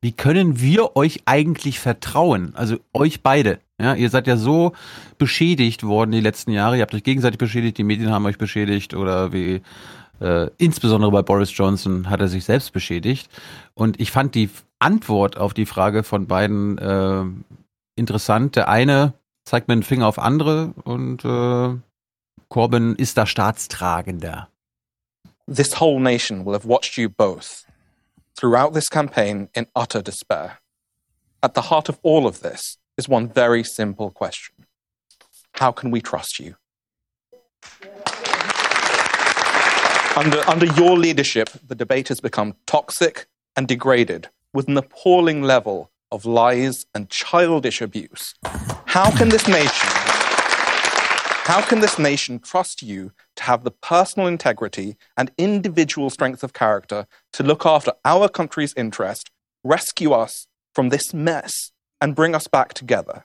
wie 0.05 0.13
können 0.13 0.61
wir 0.61 0.97
euch 0.97 1.23
eigentlich 1.25 1.81
vertrauen? 1.81 2.53
Also 2.57 2.77
euch 2.93 3.23
beide. 3.23 3.61
Ja, 3.81 3.95
ihr 3.95 4.11
seid 4.11 4.27
ja 4.27 4.37
so 4.37 4.75
beschädigt 5.17 5.83
worden 5.83 6.13
die 6.13 6.21
letzten 6.21 6.51
Jahre. 6.51 6.77
Ihr 6.77 6.83
habt 6.83 6.93
euch 6.93 7.05
gegenseitig 7.05 7.39
beschädigt, 7.39 7.79
die 7.79 7.85
Medien 7.85 8.11
haben 8.11 8.27
euch 8.27 8.37
beschädigt 8.37 8.93
oder 8.93 9.33
wie 9.33 9.63
äh, 10.21 10.51
insbesondere 10.59 11.11
bei 11.11 11.23
Boris 11.23 11.57
Johnson 11.57 12.11
hat 12.11 12.21
er 12.21 12.29
sich 12.29 12.45
selbst 12.45 12.75
beschädigt. 12.75 13.31
Und 13.73 13.99
ich 13.99 14.11
fand 14.11 14.35
die 14.35 14.51
Antwort 14.79 15.39
auf 15.39 15.55
die 15.55 15.65
Frage 15.65 16.03
von 16.03 16.27
beiden 16.27 16.77
äh, 16.77 17.25
interessant. 17.97 18.57
Der 18.57 18.69
eine 18.69 19.15
zeigt 19.45 19.69
mir 19.69 19.75
den 19.75 19.83
Finger 19.83 20.07
auf 20.07 20.19
andere 20.19 20.75
und 20.85 21.25
äh, 21.25 21.79
Corbyn 22.51 22.95
ist 22.97 23.17
da 23.17 23.25
staatstragender. 23.25 24.49
This 25.51 25.81
whole 25.81 25.99
nation 25.99 26.45
will 26.45 26.53
have 26.53 26.69
watched 26.69 26.99
you 26.99 27.09
both 27.09 27.65
throughout 28.37 28.75
this 28.75 28.89
campaign 28.89 29.49
in 29.55 29.67
utter 29.75 30.03
despair. 30.03 30.59
At 31.43 31.55
the 31.55 31.63
heart 31.63 31.89
of 31.89 31.99
all 32.03 32.27
of 32.27 32.41
this 32.41 32.79
is 32.97 33.09
one 33.09 33.29
very 33.29 33.65
simple 33.65 34.11
question 34.11 34.67
How 35.53 35.73
can 35.73 35.91
we 35.91 36.01
trust 36.01 36.39
you? 36.39 36.57
Under, 40.17 40.49
under 40.49 40.67
your 40.67 40.97
leadership, 40.97 41.51
the 41.67 41.75
debate 41.75 42.09
has 42.09 42.21
become 42.21 42.55
toxic 42.67 43.27
and 43.57 43.67
degraded 43.67 44.29
with 44.53 44.69
an 44.69 44.77
appalling 44.77 45.43
level 45.43 45.91
of 46.13 46.25
lies 46.25 46.87
and 46.95 47.11
childish 47.11 47.81
abuse. 47.81 48.35
How 48.87 49.11
can 49.17 49.31
this 49.31 49.49
nation 49.49 50.05
how 51.45 51.61
can 51.61 51.81
this 51.81 51.99
nation 51.99 52.39
trust 52.39 52.81
you 52.81 53.13
to 53.37 53.43
have 53.45 53.65
the 53.65 53.71
personal 53.71 54.29
integrity 54.29 54.97
and 55.17 55.31
individual 55.39 56.11
strength 56.11 56.43
of 56.43 56.53
character 56.53 57.07
to 57.33 57.43
look 57.43 57.67
after 57.67 57.93
our 58.05 58.29
country's 58.29 58.75
interest, 58.77 59.31
rescue 59.63 60.13
us 60.13 60.47
from 60.75 60.89
this 60.89 61.15
mess, 61.15 61.73
and 62.01 62.15
bring 62.15 62.35
us 62.35 62.47
back 62.47 62.75
together? 62.75 63.25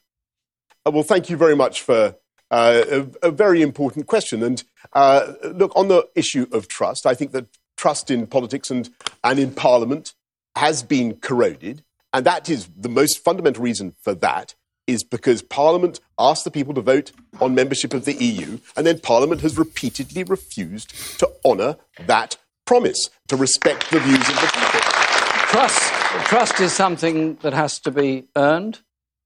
Uh, 0.86 0.92
well, 0.92 1.04
thank 1.04 1.30
you 1.30 1.38
very 1.38 1.56
much 1.56 1.82
for 1.82 2.16
uh, 2.52 2.84
a, 2.90 3.28
a, 3.28 3.32
very 3.32 3.62
important 3.62 4.08
question. 4.08 4.42
And 4.42 4.64
uh, 4.94 5.34
look, 5.44 5.72
on 5.76 5.88
the 5.88 6.08
issue 6.16 6.48
of 6.52 6.68
trust, 6.68 7.06
I 7.06 7.14
think 7.14 7.32
that 7.34 7.46
trust 7.78 8.10
in 8.10 8.28
politics 8.28 8.72
and, 8.72 8.90
and 9.24 9.38
in 9.38 9.54
Parliament 9.54 10.14
has 10.56 10.82
been 10.82 11.18
corroded. 11.18 11.84
And 12.14 12.26
that 12.26 12.50
is 12.50 12.70
the 12.76 12.90
most 12.90 13.24
fundamental 13.24 13.64
reason 13.64 13.96
for 14.02 14.16
that 14.16 14.56
is 14.90 15.04
because 15.04 15.42
Parliament 15.42 16.00
asked 16.18 16.44
the 16.44 16.52
people 16.52 16.74
to 16.74 16.82
vote 16.82 17.12
on 17.40 17.56
membership 17.56 17.94
of 17.94 18.06
the 18.06 18.14
EU, 18.14 18.60
and 18.76 18.86
then 18.86 19.00
Parliament 19.00 19.42
has 19.42 19.58
repeatedly 19.58 20.24
refused 20.24 21.20
to 21.20 21.30
honour 21.46 21.78
that 22.06 22.38
promise, 22.66 23.10
to 23.28 23.36
respect 23.36 23.90
the 23.92 24.00
views 24.00 24.18
of 24.18 24.36
the 24.36 24.52
people. 24.54 24.80
Trust, 25.50 25.92
trust 26.26 26.60
is 26.60 26.74
something 26.74 27.36
that 27.42 27.54
has 27.54 27.80
to 27.80 27.92
be 27.92 28.26
earned, 28.36 28.80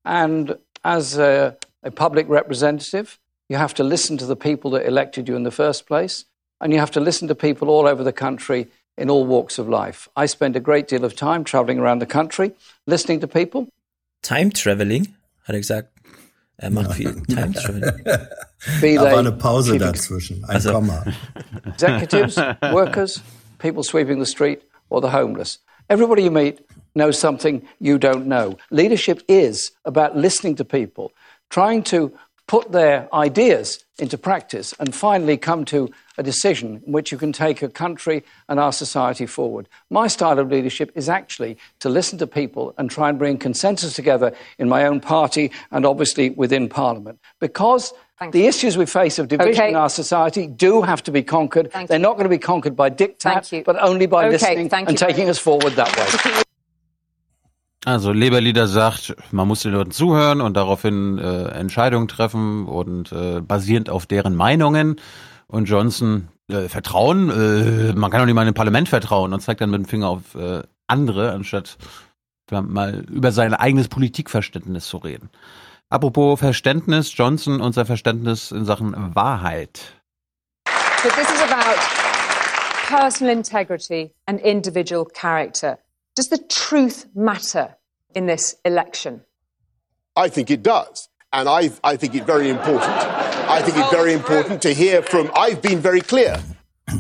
and 0.06 0.58
as 0.84 1.18
a, 1.18 1.58
a 1.84 1.92
public 1.92 2.28
representative, 2.30 3.20
you 3.50 3.58
have 3.58 3.74
to 3.76 3.84
listen 3.84 4.18
to 4.18 4.26
the 4.26 4.36
people 4.36 4.72
that 4.72 4.86
elected 4.86 5.28
you 5.28 5.36
in 5.36 5.44
the 5.44 5.52
first 5.52 5.86
place, 5.86 6.26
and 6.62 6.72
you 6.72 6.80
have 6.80 6.92
to 6.92 7.00
listen 7.00 7.28
to 7.28 7.36
people 7.36 7.70
all 7.70 7.88
over 7.88 8.04
the 8.04 8.14
country 8.14 8.68
in 8.98 9.10
all 9.10 9.26
walks 9.26 9.58
of 9.58 9.68
life. 9.68 10.08
I 10.16 10.26
spend 10.26 10.56
a 10.56 10.60
great 10.60 10.88
deal 10.88 11.04
of 11.04 11.16
time 11.16 11.44
traveling 11.44 11.80
around 11.80 12.00
the 12.00 12.06
country, 12.06 12.54
listening 12.88 13.20
to 13.22 13.28
people. 13.28 13.68
Time 14.22 14.52
traveling? 14.52 15.16
Hat 15.44 15.56
er 15.56 15.60
gesagt. 15.60 15.90
Er 16.58 16.70
macht 16.70 16.94
viel 16.94 17.22
Time 17.24 17.54
Travel. 17.54 18.04
Da 18.82 19.02
war 19.02 19.18
eine 19.18 19.34
Pause 19.34 19.78
dazwischen, 19.78 20.42
ein 20.46 20.56
also. 20.56 20.72
Komma. 20.72 21.04
Executives, 21.66 22.38
workers, 22.72 23.22
people 23.58 23.84
sweeping 23.84 24.20
the 24.20 24.26
street 24.26 24.62
or 24.90 25.02
the 25.02 25.10
homeless. 25.10 25.60
Everybody 25.90 26.24
you 26.24 26.32
meet 26.32 26.62
knows 26.96 27.20
something 27.20 27.62
you 27.80 27.98
don't 27.98 28.26
know. 28.26 28.58
Leadership 28.72 29.22
is 29.28 29.74
about 29.84 30.16
listening 30.16 30.56
to 30.56 30.64
people, 30.64 31.12
trying 31.50 31.84
to 31.84 32.14
put 32.48 32.72
their 32.72 33.14
ideas 33.14 33.84
into 34.00 34.18
practice 34.18 34.74
and 34.80 34.94
finally 34.94 35.38
come 35.38 35.64
to 35.66 35.90
a 36.18 36.24
decision 36.24 36.82
in 36.86 36.92
which 36.92 37.12
you 37.12 37.18
can 37.18 37.32
take 37.32 37.62
a 37.62 37.70
country 37.70 38.24
and 38.50 38.60
our 38.60 38.72
society 38.72 39.26
forward. 39.26 39.70
My 39.90 40.08
style 40.08 40.40
of 40.40 40.50
leadership 40.50 40.92
is 40.96 41.10
actually 41.10 41.58
to 41.80 41.90
listen 41.90 42.18
to 42.20 42.28
people 42.28 42.74
and 42.78 42.90
try 42.90 43.10
and 43.10 43.18
bring 43.18 43.38
consensus 43.38 43.96
together 43.96 44.34
in 44.58 44.68
my 44.68 44.86
own 44.86 45.00
party 45.00 45.52
and 45.72 45.86
obviously 45.86 46.32
within 46.32 46.70
Parliament. 46.70 47.20
Because 47.40 47.94
Thank 48.20 48.34
the 48.34 48.42
you. 48.42 48.48
issues 48.48 48.78
we 48.78 48.86
face 48.86 49.20
of 49.20 49.28
division 49.28 49.54
okay. 49.54 49.70
in 49.70 49.76
our 49.76 49.90
society 49.90 50.48
do 50.48 50.82
have 50.82 51.04
to 51.04 51.12
be 51.12 51.24
conquered. 51.24 51.72
Thank 51.72 51.90
They're 51.90 51.98
you. 51.98 52.04
not 52.04 52.14
going 52.14 52.26
to 52.26 52.30
be 52.30 52.38
conquered 52.38 52.76
by 52.76 52.90
diktat, 52.90 53.64
but 53.64 53.82
only 53.82 54.06
by 54.06 54.26
okay. 54.26 54.32
listening 54.32 54.70
Thank 54.70 54.90
and 54.90 54.98
taking 54.98 55.30
us 55.30 55.40
forward 55.40 55.74
that 55.74 55.96
way. 55.98 56.34
Also 57.86 58.14
Leberlieder 58.14 58.68
sagt, 58.68 59.16
man 59.32 59.48
muss 59.48 59.64
den 59.64 59.74
Leuten 59.74 59.92
zuhören 59.92 60.40
und 60.40 60.56
daraufhin 60.56 61.18
äh, 61.18 61.50
Entscheidungen 61.50 62.08
treffen 62.08 62.66
und 62.66 63.12
äh, 63.12 63.42
basierend 63.42 63.90
auf 63.90 64.06
deren 64.06 64.36
Meinungen. 64.36 65.02
Und 65.48 65.66
Johnson, 65.66 66.30
äh, 66.50 66.70
Vertrauen, 66.70 67.30
äh, 67.30 67.94
man 67.94 68.10
kann 68.10 68.22
doch 68.22 68.26
nicht 68.26 68.36
mal 68.36 68.48
im 68.48 68.54
Parlament 68.54 68.88
vertrauen 68.88 69.34
und 69.34 69.42
zeigt 69.42 69.60
dann 69.60 69.70
mit 69.70 69.82
dem 69.82 69.86
Finger 69.86 70.10
auf 70.10 70.36
äh, 70.36 70.64
andere, 70.88 71.32
anstatt 71.34 71.78
mal 72.52 73.04
über 73.10 73.32
sein 73.32 73.54
eigenes 73.54 73.88
Politikverständnis 73.88 74.86
zu 74.88 74.98
reden. 74.98 75.30
Apropos 75.90 76.40
Verständnis, 76.40 77.12
Johnson 77.16 77.62
und 77.62 77.74
sein 77.74 77.86
Verständnis 77.86 78.52
in 78.52 78.66
Sachen 78.66 78.94
Wahrheit. 79.16 80.02
But 81.04 81.14
this 81.14 81.30
is 81.30 81.42
about 81.42 81.80
personal 82.88 83.36
integrity 83.36 84.14
and 84.26 84.40
individual 84.42 85.06
character. 85.06 85.80
Does 86.16 86.30
the 86.30 86.38
truth 86.38 87.08
matter 87.16 87.76
in 88.14 88.28
this 88.28 88.56
election? 88.64 89.22
I 90.16 90.30
think 90.30 90.50
it 90.50 90.64
does. 90.64 91.10
And 91.32 91.50
I, 91.50 91.72
I 91.84 91.98
think 91.98 92.14
it's 92.14 92.26
very 92.26 92.50
important. 92.50 92.92
I 93.50 93.62
think 93.64 93.78
it's 93.78 93.90
very 93.90 94.14
important 94.14 94.62
to 94.62 94.74
hear 94.74 95.02
from. 95.02 95.32
I've 95.36 95.62
been 95.62 95.80
very 95.80 96.02
clear. 96.02 96.40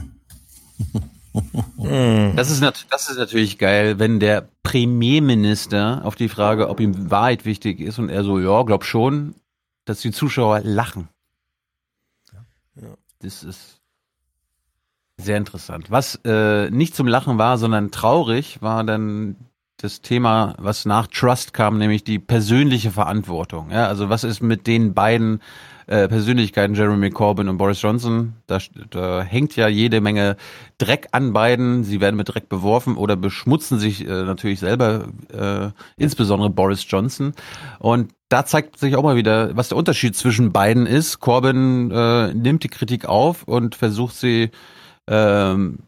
Das 2.35 2.49
ist, 2.49 2.61
das 2.61 3.09
ist 3.09 3.17
natürlich 3.17 3.57
geil, 3.57 3.99
wenn 3.99 4.19
der 4.19 4.47
Premierminister 4.63 6.01
auf 6.05 6.15
die 6.15 6.29
Frage, 6.29 6.69
ob 6.69 6.79
ihm 6.79 7.11
Wahrheit 7.11 7.43
wichtig 7.43 7.81
ist, 7.81 7.99
und 7.99 8.09
er 8.09 8.23
so, 8.23 8.39
ja, 8.39 8.63
glaub 8.63 8.85
schon, 8.85 9.35
dass 9.85 9.99
die 9.99 10.11
Zuschauer 10.11 10.61
lachen. 10.61 11.09
Das 13.19 13.43
ist 13.43 13.81
sehr 15.23 15.37
interessant. 15.37 15.89
Was 15.89 16.19
äh, 16.25 16.69
nicht 16.69 16.95
zum 16.95 17.07
Lachen 17.07 17.37
war, 17.37 17.57
sondern 17.57 17.91
traurig, 17.91 18.61
war 18.61 18.83
dann 18.83 19.35
das 19.77 20.01
Thema, 20.01 20.55
was 20.59 20.85
nach 20.85 21.07
Trust 21.07 21.53
kam, 21.53 21.77
nämlich 21.77 22.03
die 22.03 22.19
persönliche 22.19 22.91
Verantwortung. 22.91 23.69
Ja, 23.71 23.87
also 23.87 24.09
was 24.09 24.23
ist 24.23 24.41
mit 24.41 24.65
den 24.65 24.93
beiden 24.93 25.41
äh, 25.87 26.07
Persönlichkeiten, 26.07 26.73
Jeremy 26.73 27.09
Corbyn 27.09 27.49
und 27.49 27.57
Boris 27.57 27.81
Johnson? 27.81 28.33
Da, 28.47 28.59
da 28.91 29.23
hängt 29.23 29.57
ja 29.57 29.67
jede 29.67 29.99
Menge 29.99 30.37
Dreck 30.77 31.09
an 31.11 31.33
beiden. 31.33 31.83
Sie 31.83 31.99
werden 31.99 32.15
mit 32.15 32.33
Dreck 32.33 32.47
beworfen 32.47 32.95
oder 32.95 33.17
beschmutzen 33.17 33.77
sich 33.77 34.07
äh, 34.07 34.23
natürlich 34.23 34.61
selber, 34.61 35.09
äh, 35.33 35.71
insbesondere 35.97 36.49
Boris 36.49 36.85
Johnson. 36.87 37.33
Und 37.79 38.13
da 38.29 38.45
zeigt 38.45 38.79
sich 38.79 38.95
auch 38.95 39.03
mal 39.03 39.17
wieder, 39.17 39.55
was 39.57 39.67
der 39.67 39.77
Unterschied 39.77 40.15
zwischen 40.15 40.53
beiden 40.53 40.85
ist. 40.85 41.19
Corbyn 41.19 41.91
äh, 41.91 42.33
nimmt 42.33 42.63
die 42.63 42.69
Kritik 42.69 43.05
auf 43.05 43.43
und 43.43 43.75
versucht 43.75 44.15
sie 44.15 44.49
ähm, 45.09 45.79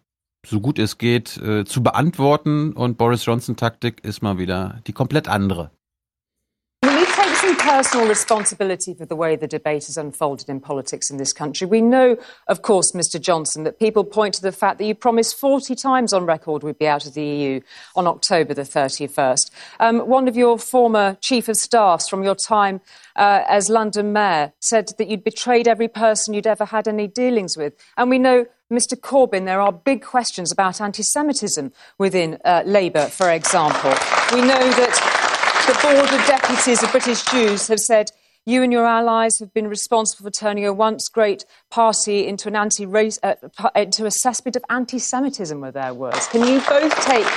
so 0.45 0.59
gut 0.59 0.79
es 0.79 0.97
geht 0.97 1.37
äh, 1.37 1.65
zu 1.65 1.81
beantworten 1.81 2.73
und 2.73 2.97
Boris 2.97 3.25
Johnson 3.25 3.55
Taktik 3.55 4.03
ist 4.03 4.21
mal 4.21 4.37
wieder 4.37 4.79
die 4.87 4.93
komplett 4.93 5.27
andere. 5.27 5.71
Personal 7.75 8.07
responsibility 8.07 8.93
for 8.93 9.05
the 9.05 9.15
way 9.15 9.35
the 9.35 9.47
debate 9.47 9.85
has 9.87 9.97
unfolded 9.97 10.47
in 10.49 10.61
politics 10.61 11.09
in 11.09 11.17
this 11.17 11.33
country. 11.33 11.67
We 11.67 11.81
know, 11.81 12.15
of 12.47 12.61
course, 12.61 12.93
Mr. 12.93 13.19
Johnson, 13.19 13.63
that 13.63 13.79
people 13.79 14.03
point 14.05 14.35
to 14.35 14.41
the 14.41 14.51
fact 14.51 14.77
that 14.77 14.85
you 14.85 14.95
promised 14.95 15.37
40 15.37 15.75
times 15.75 16.13
on 16.13 16.25
record 16.25 16.63
we'd 16.63 16.77
be 16.77 16.87
out 16.87 17.05
of 17.05 17.15
the 17.15 17.23
EU 17.23 17.61
on 17.95 18.07
October 18.07 18.53
the 18.53 18.61
31st. 18.61 19.51
Um, 19.79 19.99
one 20.07 20.27
of 20.27 20.37
your 20.37 20.57
former 20.57 21.17
chief 21.21 21.49
of 21.49 21.57
staffs 21.57 22.07
from 22.07 22.23
your 22.23 22.35
time 22.35 22.81
uh, 23.15 23.43
as 23.49 23.67
London 23.67 24.13
mayor 24.13 24.53
said 24.61 24.91
that 24.97 25.09
you'd 25.09 25.23
betrayed 25.23 25.67
every 25.67 25.89
person 25.89 26.33
you'd 26.33 26.47
ever 26.47 26.65
had 26.65 26.87
any 26.87 27.07
dealings 27.07 27.57
with. 27.57 27.73
And 27.97 28.09
we 28.09 28.19
know 28.19 28.45
Mr. 28.71 28.99
Corbyn, 28.99 29.45
there 29.45 29.61
are 29.61 29.71
big 29.71 30.03
questions 30.03 30.51
about 30.51 30.81
anti 30.81 31.03
Semitism 31.03 31.71
within 31.99 32.39
uh, 32.43 32.63
Labour, 32.65 33.07
for 33.07 33.29
example. 33.29 33.91
We 34.33 34.41
know 34.41 34.57
that 34.57 35.65
the 35.67 35.73
Board 35.81 36.09
of 36.09 36.25
Deputies 36.25 36.81
of 36.81 36.91
British 36.91 37.23
Jews 37.25 37.67
have 37.67 37.79
said 37.79 38.11
you 38.43 38.63
and 38.63 38.73
your 38.73 38.85
allies 38.85 39.37
have 39.39 39.53
been 39.53 39.67
responsible 39.67 40.25
for 40.25 40.31
turning 40.31 40.65
a 40.65 40.73
once 40.73 41.09
great 41.09 41.45
party 41.69 42.25
into 42.25 42.47
an 42.47 42.55
anti-race, 42.55 43.19
uh, 43.21 43.35
into 43.75 44.05
a 44.05 44.09
cesspit 44.09 44.55
of 44.55 44.63
anti-Semitism, 44.69 45.59
were 45.59 45.71
their 45.71 45.93
words. 45.93 46.27
Can 46.27 46.47
you 46.47 46.59
both 46.67 46.95
take 47.01 47.27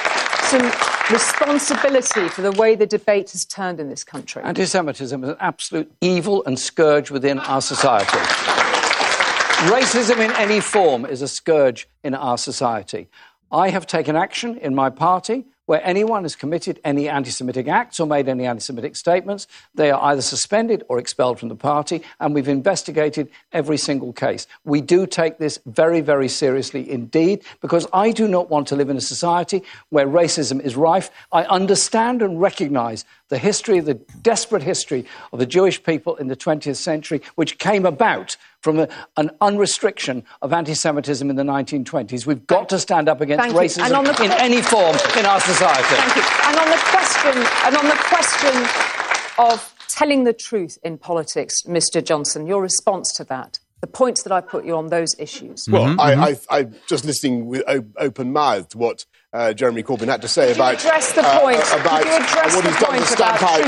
some 0.44 0.62
responsibility 1.10 2.28
for 2.28 2.40
the 2.40 2.52
way 2.52 2.74
the 2.74 2.86
debate 2.86 3.32
has 3.32 3.44
turned 3.44 3.80
in 3.80 3.90
this 3.90 4.05
country? 4.05 4.42
Anti-Semitism 4.42 5.24
is 5.24 5.30
an 5.30 5.36
absolute 5.40 5.92
evil 6.00 6.42
and 6.46 6.59
scourge 6.59 7.10
within 7.10 7.38
our 7.38 7.60
society. 7.60 8.68
Racism 9.66 10.24
in 10.24 10.30
any 10.36 10.60
form 10.60 11.05
is 11.05 11.20
a 11.20 11.26
scourge 11.26 11.89
in 12.05 12.14
our 12.14 12.39
society. 12.39 13.09
I 13.51 13.70
have 13.70 13.89
taken 13.89 14.14
action 14.14 14.56
in 14.56 14.72
my 14.72 14.89
party 14.89 15.47
where 15.66 15.85
anyone 15.85 16.22
has 16.22 16.35
committed 16.36 16.80
any 16.82 17.09
anti 17.09 17.30
Semitic 17.30 17.66
acts 17.66 17.98
or 17.98 18.06
made 18.06 18.26
any 18.28 18.47
anti 18.47 18.60
Semitic 18.60 18.94
statements, 18.94 19.48
they 19.74 19.90
are 19.90 20.01
either 20.12 20.22
suspended 20.22 20.85
or 20.89 20.98
expelled 20.98 21.40
from 21.40 21.48
the 21.48 21.56
party, 21.56 22.02
and 22.20 22.35
we've 22.35 22.48
investigated 22.48 23.28
every 23.52 23.76
single 23.76 24.12
case. 24.12 24.47
We 24.64 24.80
do 24.80 25.06
take 25.06 25.39
this 25.39 25.59
very, 25.66 26.01
very 26.01 26.28
seriously 26.28 26.89
indeed, 26.89 27.43
because 27.60 27.86
I 27.93 28.12
do 28.12 28.28
not 28.28 28.48
want 28.48 28.68
to 28.68 28.76
live 28.76 28.89
in 28.89 28.97
a 28.97 29.01
society 29.02 29.62
where 29.90 30.06
racism 30.06 30.59
is 30.60 30.74
rife. 30.74 31.10
I 31.32 31.43
understand 31.44 32.22
and 32.22 32.40
recognize 32.40 33.05
the 33.28 33.39
history, 33.39 33.80
the 33.80 33.94
desperate 34.22 34.62
history 34.62 35.05
of 35.32 35.39
the 35.39 35.47
Jewish 35.47 35.82
people 35.82 36.16
in 36.16 36.28
the 36.28 36.36
20th 36.36 36.76
century, 36.76 37.20
which 37.35 37.59
came 37.59 37.85
about 37.85 38.39
from 38.62 38.80
a, 38.80 38.89
an 39.16 39.30
unrestriction 39.40 40.24
of 40.43 40.52
anti 40.52 40.74
Semitism 40.74 41.28
in 41.28 41.36
the 41.36 41.43
1920s. 41.43 42.26
We've 42.26 42.47
got 42.47 42.68
to 42.70 42.78
stand 42.78 43.09
up 43.09 43.20
against 43.20 43.55
racism 43.55 44.16
the, 44.16 44.24
in 44.24 44.32
any 44.32 44.62
form 44.62 44.97
in 45.16 45.26
our 45.26 45.40
society. 45.40 45.82
Thank 45.82 46.16
you. 46.16 46.22
And 46.44 46.59
on 46.59 46.70
the 46.70 46.82
question, 46.90 47.36
and 47.64 47.76
on 47.76 47.89
the 47.89 47.97
question 47.97 48.89
of 49.39 49.74
telling 49.89 50.24
the 50.24 50.32
truth 50.32 50.78
in 50.82 50.98
politics, 50.98 51.62
Mr. 51.62 52.05
Johnson, 52.05 52.47
your 52.47 52.62
response 52.62 53.12
to 53.14 53.24
that? 53.24 53.59
The 53.80 53.86
points 53.86 54.24
that 54.24 54.32
I 54.32 54.40
put 54.40 54.64
you 54.64 54.76
on 54.76 54.89
those 54.89 55.14
issues. 55.20 55.66
Well, 55.68 55.85
mm-hmm. 55.85 56.01
I, 56.01 56.30
I, 56.30 56.36
I, 56.51 56.66
just 56.89 57.05
listening 57.05 57.47
with 57.47 57.62
open 57.97 58.32
mouthed 58.32 58.74
what 58.74 59.06
uh, 59.32 59.52
Jeremy 59.52 59.82
Corbyn 59.82 60.09
had 60.09 60.22
to 60.22 60.28
say 60.28 60.55
about, 60.55 60.74
address 60.74 61.12
the 61.12 61.22
uh, 61.22 61.40
point? 61.40 61.59
Uh, 61.59 61.78
about 61.80 62.05
what 62.55 62.64
he's 62.64 62.80
done 62.80 62.98
to 62.98 63.06
stamp 63.06 63.42
out 63.42 63.60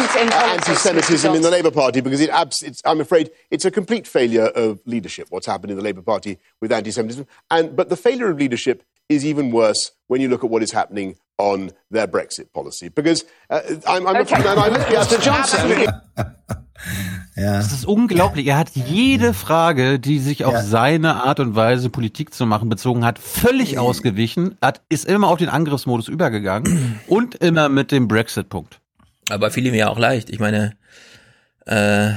anti-Semitism 0.51 1.35
in 1.35 1.43
the 1.43 1.51
Labour 1.51 1.70
Party, 1.70 2.01
because 2.01 2.20
it 2.20 2.31
abs- 2.31 2.82
I'm 2.85 3.01
afraid 3.01 3.31
it's 3.51 3.65
a 3.65 3.70
complete 3.70 4.07
failure 4.07 4.47
of 4.47 4.81
leadership. 4.87 5.27
What's 5.31 5.47
happened 5.47 5.70
in 5.70 5.77
the 5.77 5.85
Labour 5.85 6.03
Party 6.03 6.39
with 6.61 6.73
anti-Semitism, 6.73 7.27
and 7.51 7.77
but 7.77 7.89
the 7.89 7.97
failure 7.97 8.31
of 8.31 8.39
leadership 8.39 8.85
is 9.09 9.27
even 9.27 9.51
worse 9.51 9.91
when 10.07 10.20
you 10.20 10.28
look 10.28 10.45
at 10.45 10.51
what 10.51 10.62
is 10.62 10.70
happening 10.70 11.16
on 11.37 11.73
their 11.91 12.07
Brexit 12.07 12.53
policy. 12.53 12.89
Because 12.89 13.24
uh, 13.51 13.61
I'm, 13.87 14.07
I'm 14.07 14.16
okay. 14.16 14.37
a, 14.37 14.49
I'm, 14.49 14.73
Mr. 14.73 15.20
Johnson. 15.20 15.89
Ja. 17.41 17.57
Das 17.57 17.73
ist 17.73 17.87
unglaublich. 17.87 18.47
Er 18.49 18.59
hat 18.59 18.71
jede 18.75 19.33
Frage, 19.33 19.99
die 19.99 20.19
sich 20.19 20.45
auf 20.45 20.53
ja. 20.53 20.62
seine 20.62 21.25
Art 21.25 21.41
und 21.41 21.57
Weise 21.57 21.89
Politik 21.89 22.35
zu 22.35 22.45
machen 22.45 22.69
bezogen 22.69 23.05
hat, 23.05 23.19
völlig 23.19 23.79
ausgewichen, 23.79 24.57
hat, 24.61 24.83
ist 24.91 25.07
immer 25.07 25.29
auf 25.29 25.39
den 25.39 25.49
Angriffsmodus 25.49 26.09
übergegangen 26.09 27.01
und 27.07 27.37
immer 27.37 27.71
mit 27.71 27.93
dem 27.93 28.09
Brexit-Punkt. 28.09 28.81
Aber 29.31 29.51
fiel 29.51 29.67
ihm 29.67 29.75
ja 29.75 29.89
auch 29.89 29.99
leicht. 29.99 30.29
Ich 30.29 30.39
meine, 30.39 30.75
äh, 31.65 31.75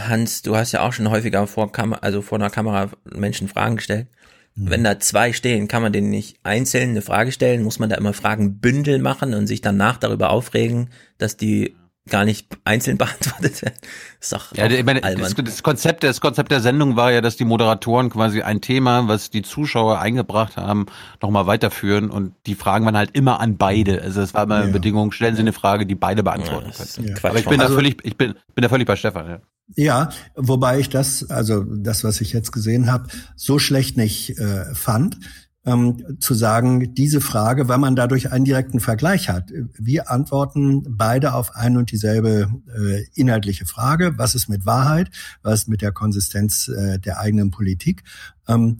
Hans, 0.10 0.42
du 0.42 0.58
hast 0.58 0.74
ja 0.74 0.82
auch 0.82 0.92
schon 0.92 1.10
häufiger 1.10 1.48
vor, 1.48 1.72
Kam 1.72 1.94
also 1.94 2.22
vor 2.22 2.38
einer 2.38 2.50
Kamera 2.50 2.90
Menschen 3.06 3.48
Fragen 3.48 3.78
gestellt. 3.78 4.08
Mhm. 4.56 4.70
Wenn 4.70 4.84
da 4.84 5.00
zwei 5.00 5.32
stehen, 5.32 5.70
kann 5.70 5.82
man 5.82 5.94
denen 5.94 6.10
nicht 6.10 6.38
einzeln 6.44 6.90
eine 6.90 7.02
Frage 7.02 7.32
stellen, 7.32 7.64
muss 7.64 7.80
man 7.80 7.90
da 7.90 7.96
immer 7.96 8.14
Fragen 8.14 8.60
Bündel 8.60 9.00
machen 9.00 9.34
und 9.34 9.48
sich 9.48 9.62
danach 9.62 9.98
darüber 9.98 10.32
aufregen, 10.32 10.90
dass 11.18 11.38
die 11.38 11.76
gar 12.10 12.26
nicht 12.26 12.48
einzeln 12.66 12.98
beantwortet 13.00 13.62
werden. 13.62 13.76
ist 14.20 14.34
doch 14.34 14.54
ja, 14.56 14.68
ich 14.68 14.84
meine, 14.84 15.02
das, 15.02 15.36
das, 15.36 15.64
Konzept, 15.64 16.04
das 16.04 16.22
Konzept 16.22 16.52
der 16.52 16.60
Sendung 16.60 16.96
war 16.96 17.12
ja, 17.12 17.22
dass 17.22 17.38
die 17.38 17.46
Moderatoren 17.46 18.10
quasi 18.10 18.42
ein 18.42 18.62
Thema, 18.62 19.08
was 19.08 19.30
die 19.30 19.42
Zuschauer 19.42 20.00
eingebracht 20.00 20.58
haben, 20.58 20.86
nochmal 21.22 21.48
weiterführen 21.48 22.10
und 22.10 22.34
die 22.46 22.56
Fragen 22.56 22.86
waren 22.86 22.98
halt 22.98 23.12
immer 23.14 23.40
an 23.40 23.58
beide. 23.58 24.02
Also 24.02 24.22
es 24.22 24.34
war 24.34 24.44
immer 24.44 24.58
ja. 24.58 24.64
eine 24.64 24.72
Bedingung, 24.72 25.12
stellen 25.12 25.36
Sie 25.36 25.42
eine 25.42 25.54
Frage, 25.54 25.86
die 25.86 25.96
beide 25.96 26.24
beantworten 26.24 26.72
ja, 26.78 26.86
können. 26.86 27.08
Ja. 27.08 27.16
Aber 27.24 27.40
ich 27.40 27.46
bin 27.46 27.62
also, 27.62 27.74
da 27.74 27.80
völlig, 27.80 28.04
ich 28.04 28.18
bin, 28.18 28.34
bin 28.54 28.62
da 28.62 28.70
völlig 28.70 28.88
bei 28.88 28.96
Stefan. 28.96 29.30
Ja. 29.30 29.40
Ja, 29.76 30.10
wobei 30.36 30.80
ich 30.80 30.90
das, 30.90 31.30
also 31.30 31.64
das, 31.64 32.04
was 32.04 32.20
ich 32.22 32.34
jetzt 32.34 32.52
gesehen 32.52 32.92
habe, 32.92 33.08
so 33.36 33.60
schlecht 33.60 33.98
nicht 33.98 34.38
äh, 34.38 34.66
fand 34.76 35.18
ähm, 35.66 36.18
zu 36.20 36.34
sagen, 36.34 36.94
diese 36.94 37.22
Frage, 37.22 37.68
weil 37.68 37.78
man 37.78 37.96
dadurch 37.96 38.32
einen 38.32 38.46
direkten 38.46 38.80
Vergleich 38.80 39.30
hat. 39.30 39.52
Wir 39.78 40.12
antworten 40.12 40.84
beide 40.90 41.34
auf 41.34 41.56
ein 41.56 41.78
und 41.78 41.92
dieselbe 41.92 42.50
äh, 42.76 43.04
inhaltliche 43.14 43.66
Frage. 43.66 44.18
Was 44.18 44.36
ist 44.36 44.50
mit 44.50 44.66
Wahrheit? 44.66 45.10
Was 45.42 45.62
ist 45.62 45.68
mit 45.70 45.82
der 45.82 45.92
Konsistenz 45.92 46.68
äh, 46.68 47.00
der 47.00 47.20
eigenen 47.20 47.52
Politik? 47.52 48.04
Ähm, 48.48 48.80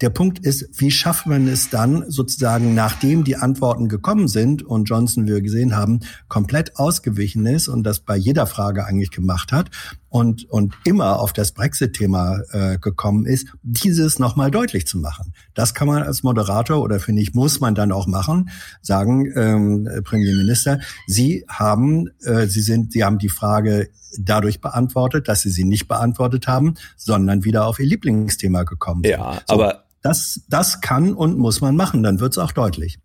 der 0.00 0.10
Punkt 0.10 0.38
ist, 0.38 0.80
wie 0.80 0.92
schafft 0.92 1.26
man 1.26 1.48
es 1.48 1.70
dann 1.70 2.08
sozusagen, 2.08 2.74
nachdem 2.74 3.24
die 3.24 3.36
Antworten 3.36 3.88
gekommen 3.88 4.28
sind 4.28 4.62
und 4.62 4.84
Johnson, 4.84 5.26
wie 5.26 5.32
wir 5.32 5.42
gesehen 5.42 5.74
haben, 5.74 6.00
komplett 6.28 6.76
ausgewichen 6.76 7.44
ist 7.46 7.66
und 7.66 7.82
das 7.82 8.00
bei 8.00 8.16
jeder 8.16 8.46
Frage 8.46 8.86
eigentlich 8.86 9.10
gemacht 9.10 9.50
hat 9.50 9.70
und, 10.08 10.48
und 10.50 10.74
immer 10.84 11.20
auf 11.20 11.32
das 11.32 11.52
Brexit-Thema 11.52 12.40
äh, 12.52 12.78
gekommen 12.78 13.26
ist, 13.26 13.48
dieses 13.62 14.18
nochmal 14.18 14.50
deutlich 14.50 14.86
zu 14.86 14.98
machen. 14.98 15.34
Das 15.54 15.74
kann 15.74 15.88
man 15.88 16.02
als 16.02 16.22
Moderator 16.22 16.82
oder 16.82 17.00
finde 17.00 17.22
ich, 17.22 17.34
muss 17.34 17.60
man 17.60 17.74
dann 17.74 17.92
auch 17.92 18.06
machen, 18.06 18.50
sagen, 18.80 19.30
ähm, 19.36 19.88
Premierminister, 20.04 20.80
Sie 21.06 21.44
haben, 21.48 22.08
äh, 22.22 22.46
Sie 22.46 22.62
sind, 22.62 22.92
Sie 22.92 23.04
haben 23.04 23.18
die 23.18 23.28
Frage 23.28 23.90
dadurch 24.18 24.60
beantwortet, 24.60 25.28
dass 25.28 25.42
Sie 25.42 25.50
sie 25.50 25.64
nicht 25.64 25.88
beantwortet 25.88 26.48
haben, 26.48 26.74
sondern 26.96 27.44
wieder 27.44 27.66
auf 27.66 27.78
Ihr 27.78 27.86
Lieblingsthema 27.86 28.62
gekommen 28.62 29.02
sind. 29.04 29.12
Ja, 29.12 29.34
so. 29.46 29.54
aber 29.54 29.84
das, 30.02 30.40
das 30.48 30.80
kann 30.80 31.12
und 31.12 31.38
muss 31.38 31.60
man 31.60 31.76
machen, 31.76 32.02
dann 32.02 32.20
wird 32.20 32.32
es 32.32 32.38
auch 32.38 32.52
deutlich. 32.52 32.98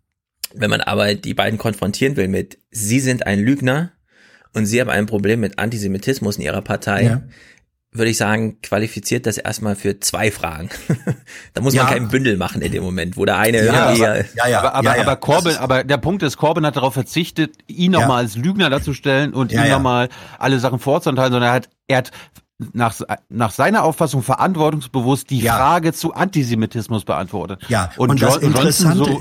Wenn 0.54 0.70
man 0.70 0.80
aber 0.80 1.14
die 1.14 1.34
beiden 1.34 1.58
konfrontieren 1.58 2.16
will 2.16 2.28
mit, 2.28 2.58
sie 2.70 3.00
sind 3.00 3.26
ein 3.26 3.40
Lügner 3.40 3.90
und 4.54 4.66
sie 4.66 4.80
haben 4.80 4.90
ein 4.90 5.06
Problem 5.06 5.40
mit 5.40 5.58
Antisemitismus 5.58 6.36
in 6.36 6.42
ihrer 6.42 6.62
Partei, 6.62 7.04
ja. 7.04 7.22
würde 7.92 8.10
ich 8.10 8.16
sagen, 8.16 8.60
qualifiziert 8.62 9.26
das 9.26 9.36
erstmal 9.36 9.76
für 9.76 10.00
zwei 10.00 10.30
Fragen. 10.30 10.70
da 11.54 11.60
muss 11.60 11.74
man 11.74 11.86
kein 11.86 12.08
Bündel 12.08 12.36
machen 12.36 12.62
in 12.62 12.72
dem 12.72 12.82
Moment, 12.82 13.16
wo 13.16 13.24
der 13.24 13.38
eine 13.38 13.64
ja, 13.64 13.86
aber, 13.86 13.96
ja, 13.96 14.16
ja, 14.46 14.58
aber, 14.58 14.74
aber, 14.74 14.96
ja, 14.96 15.02
aber 15.02 15.16
Corbyn, 15.16 15.56
aber 15.56 15.84
der 15.84 15.98
Punkt 15.98 16.22
ist, 16.22 16.36
Corbyn 16.36 16.64
hat 16.64 16.76
darauf 16.76 16.94
verzichtet, 16.94 17.56
ihn 17.66 17.92
nochmal 17.92 18.24
als 18.24 18.36
Lügner 18.36 18.70
darzustellen 18.70 19.34
und 19.34 19.52
ihm 19.52 19.68
nochmal 19.68 20.08
alle 20.38 20.58
Sachen 20.60 20.78
vorzuenthalten, 20.78 21.32
sondern 21.32 21.50
er 21.50 21.54
hat, 21.54 21.68
er 21.88 21.98
hat 21.98 22.10
nach, 22.72 23.00
nach 23.28 23.50
seiner 23.50 23.82
Auffassung 23.82 24.22
verantwortungsbewusst 24.22 25.30
die 25.30 25.40
ja. 25.40 25.56
Frage 25.56 25.92
zu 25.92 26.14
Antisemitismus 26.14 27.04
beantwortet. 27.04 27.62
Ja, 27.68 27.90
und, 27.96 28.10
und 28.10 28.22
das 28.22 28.36
Interessante, 28.36 29.04
so, 29.04 29.20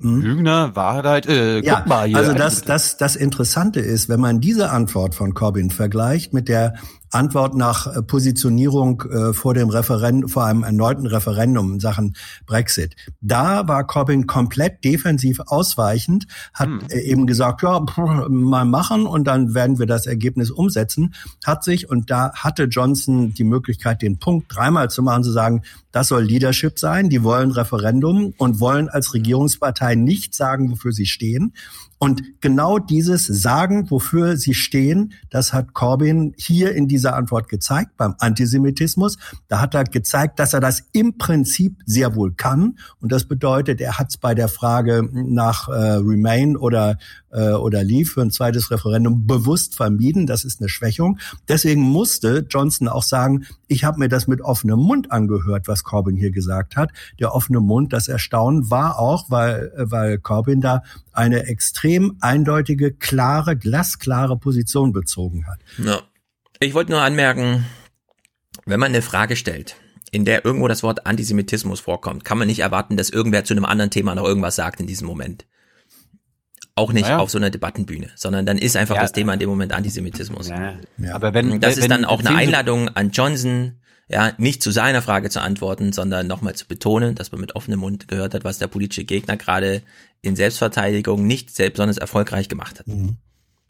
hm? 0.00 0.20
Lügner, 0.20 0.74
Wahrheit, 0.76 1.26
äh, 1.26 1.60
ja, 1.60 1.76
guck 1.76 1.86
mal 1.86 2.08
hier. 2.08 2.16
Also 2.16 2.32
das, 2.32 2.62
das, 2.62 2.96
das 2.96 3.16
Interessante 3.16 3.80
ist, 3.80 4.08
wenn 4.08 4.20
man 4.20 4.40
diese 4.40 4.70
Antwort 4.70 5.14
von 5.14 5.34
Corbyn 5.34 5.70
vergleicht 5.70 6.32
mit 6.32 6.48
der 6.48 6.74
Antwort 7.10 7.54
nach 7.54 7.86
äh, 7.86 8.02
Positionierung 8.02 9.02
äh, 9.02 9.32
vor 9.32 9.54
dem 9.54 9.68
Referendum, 9.68 10.28
vor 10.28 10.44
einem 10.44 10.62
erneuten 10.62 11.06
Referendum 11.06 11.74
in 11.74 11.80
Sachen 11.80 12.16
Brexit. 12.46 12.96
Da 13.20 13.66
war 13.68 13.86
Corbyn 13.86 14.26
komplett 14.26 14.84
defensiv 14.84 15.40
ausweichend, 15.46 16.26
hat 16.54 16.68
hm. 16.68 16.80
eben 16.90 17.26
gesagt, 17.26 17.62
ja, 17.62 17.84
mal 18.28 18.64
machen 18.64 19.06
und 19.06 19.24
dann 19.24 19.54
werden 19.54 19.78
wir 19.78 19.86
das 19.86 20.06
Ergebnis 20.06 20.50
umsetzen, 20.50 21.14
hat 21.44 21.64
sich, 21.64 21.88
und 21.88 22.10
da 22.10 22.32
hatte 22.34 22.64
Johnson 22.64 23.34
die 23.34 23.44
Möglichkeit, 23.44 24.02
den 24.02 24.18
Punkt 24.18 24.54
dreimal 24.54 24.90
zu 24.90 25.02
machen, 25.02 25.24
zu 25.24 25.32
sagen, 25.32 25.62
das 25.92 26.08
soll 26.08 26.22
Leadership 26.22 26.78
sein, 26.78 27.08
die 27.08 27.24
wollen 27.24 27.50
Referendum 27.50 28.34
und 28.36 28.60
wollen 28.60 28.88
als 28.88 29.14
Regierungspartei 29.14 29.96
nicht 29.96 30.34
sagen, 30.34 30.70
wofür 30.70 30.92
sie 30.92 31.06
stehen. 31.06 31.52
Und 32.02 32.40
genau 32.40 32.78
dieses 32.78 33.26
Sagen, 33.26 33.90
wofür 33.90 34.38
sie 34.38 34.54
stehen, 34.54 35.12
das 35.28 35.52
hat 35.52 35.74
Corbyn 35.74 36.32
hier 36.38 36.74
in 36.74 36.88
dieser 36.88 37.14
Antwort 37.14 37.50
gezeigt 37.50 37.98
beim 37.98 38.14
Antisemitismus. 38.18 39.18
Da 39.48 39.60
hat 39.60 39.74
er 39.74 39.84
gezeigt, 39.84 40.38
dass 40.38 40.54
er 40.54 40.60
das 40.60 40.84
im 40.92 41.18
Prinzip 41.18 41.76
sehr 41.84 42.16
wohl 42.16 42.32
kann. 42.32 42.78
Und 43.02 43.12
das 43.12 43.24
bedeutet, 43.24 43.82
er 43.82 43.98
hat 43.98 44.08
es 44.08 44.16
bei 44.16 44.34
der 44.34 44.48
Frage 44.48 45.10
nach 45.12 45.68
äh, 45.68 45.72
Remain 45.72 46.56
oder 46.56 46.96
äh, 47.32 47.50
oder 47.50 47.84
Leave 47.84 48.08
für 48.08 48.22
ein 48.22 48.30
zweites 48.30 48.70
Referendum 48.70 49.26
bewusst 49.26 49.76
vermieden. 49.76 50.26
Das 50.26 50.44
ist 50.44 50.60
eine 50.60 50.68
Schwächung. 50.68 51.18
Deswegen 51.48 51.82
musste 51.82 52.46
Johnson 52.48 52.88
auch 52.88 53.02
sagen, 53.02 53.44
ich 53.68 53.84
habe 53.84 53.98
mir 53.98 54.08
das 54.08 54.26
mit 54.26 54.40
offenem 54.40 54.80
Mund 54.80 55.12
angehört, 55.12 55.68
was 55.68 55.84
Corbyn 55.84 56.16
hier 56.16 56.30
gesagt 56.30 56.76
hat. 56.76 56.90
Der 57.18 57.34
offene 57.34 57.60
Mund, 57.60 57.92
das 57.92 58.08
Erstaunen 58.08 58.70
war 58.70 58.98
auch, 58.98 59.30
weil, 59.30 59.72
weil 59.76 60.18
Corbyn 60.18 60.60
da 60.60 60.82
eine 61.12 61.46
extrem 61.46 61.89
eindeutige, 62.20 62.92
klare, 62.92 63.56
glasklare 63.56 64.38
Position 64.38 64.92
bezogen 64.92 65.46
hat. 65.46 65.60
Ja. 65.78 66.02
Ich 66.60 66.74
wollte 66.74 66.92
nur 66.92 67.02
anmerken, 67.02 67.64
wenn 68.66 68.80
man 68.80 68.90
eine 68.90 69.02
Frage 69.02 69.36
stellt, 69.36 69.76
in 70.12 70.24
der 70.24 70.44
irgendwo 70.44 70.68
das 70.68 70.82
Wort 70.82 71.06
Antisemitismus 71.06 71.80
vorkommt, 71.80 72.24
kann 72.24 72.36
man 72.38 72.48
nicht 72.48 72.58
erwarten, 72.60 72.96
dass 72.96 73.10
irgendwer 73.10 73.44
zu 73.44 73.54
einem 73.54 73.64
anderen 73.64 73.90
Thema 73.90 74.14
noch 74.14 74.24
irgendwas 74.24 74.56
sagt 74.56 74.80
in 74.80 74.86
diesem 74.86 75.06
Moment. 75.06 75.46
Auch 76.74 76.92
nicht 76.92 77.04
Naja. 77.04 77.18
auf 77.18 77.30
so 77.30 77.38
einer 77.38 77.50
Debattenbühne, 77.50 78.10
sondern 78.16 78.46
dann 78.46 78.56
ist 78.58 78.76
einfach 78.76 78.94
Ja. 78.96 79.02
das 79.02 79.12
Thema 79.12 79.34
in 79.34 79.38
dem 79.40 79.48
Moment 79.50 79.72
Antisemitismus. 79.72 80.48
Ja. 80.48 80.74
Aber 81.12 81.34
wenn 81.34 81.60
das 81.60 81.76
wenn- 81.76 81.82
ist 81.82 81.90
dann 81.90 82.04
auch 82.04 82.20
eine 82.20 82.34
Einladung 82.34 82.88
an 82.88 83.10
Johnson, 83.10 83.79
ja, 84.10 84.32
nicht 84.38 84.62
zu 84.62 84.70
seiner 84.70 85.02
Frage 85.02 85.30
zu 85.30 85.40
antworten, 85.40 85.92
sondern 85.92 86.26
nochmal 86.26 86.54
zu 86.54 86.66
betonen, 86.66 87.14
dass 87.14 87.30
man 87.30 87.40
mit 87.40 87.54
offenem 87.54 87.80
Mund 87.80 88.08
gehört 88.08 88.34
hat, 88.34 88.44
was 88.44 88.58
der 88.58 88.66
politische 88.66 89.04
Gegner 89.04 89.36
gerade 89.36 89.82
in 90.20 90.34
Selbstverteidigung 90.34 91.26
nicht 91.26 91.50
selbst 91.50 91.74
besonders 91.74 91.98
erfolgreich 91.98 92.48
gemacht 92.48 92.80
hat. 92.80 92.86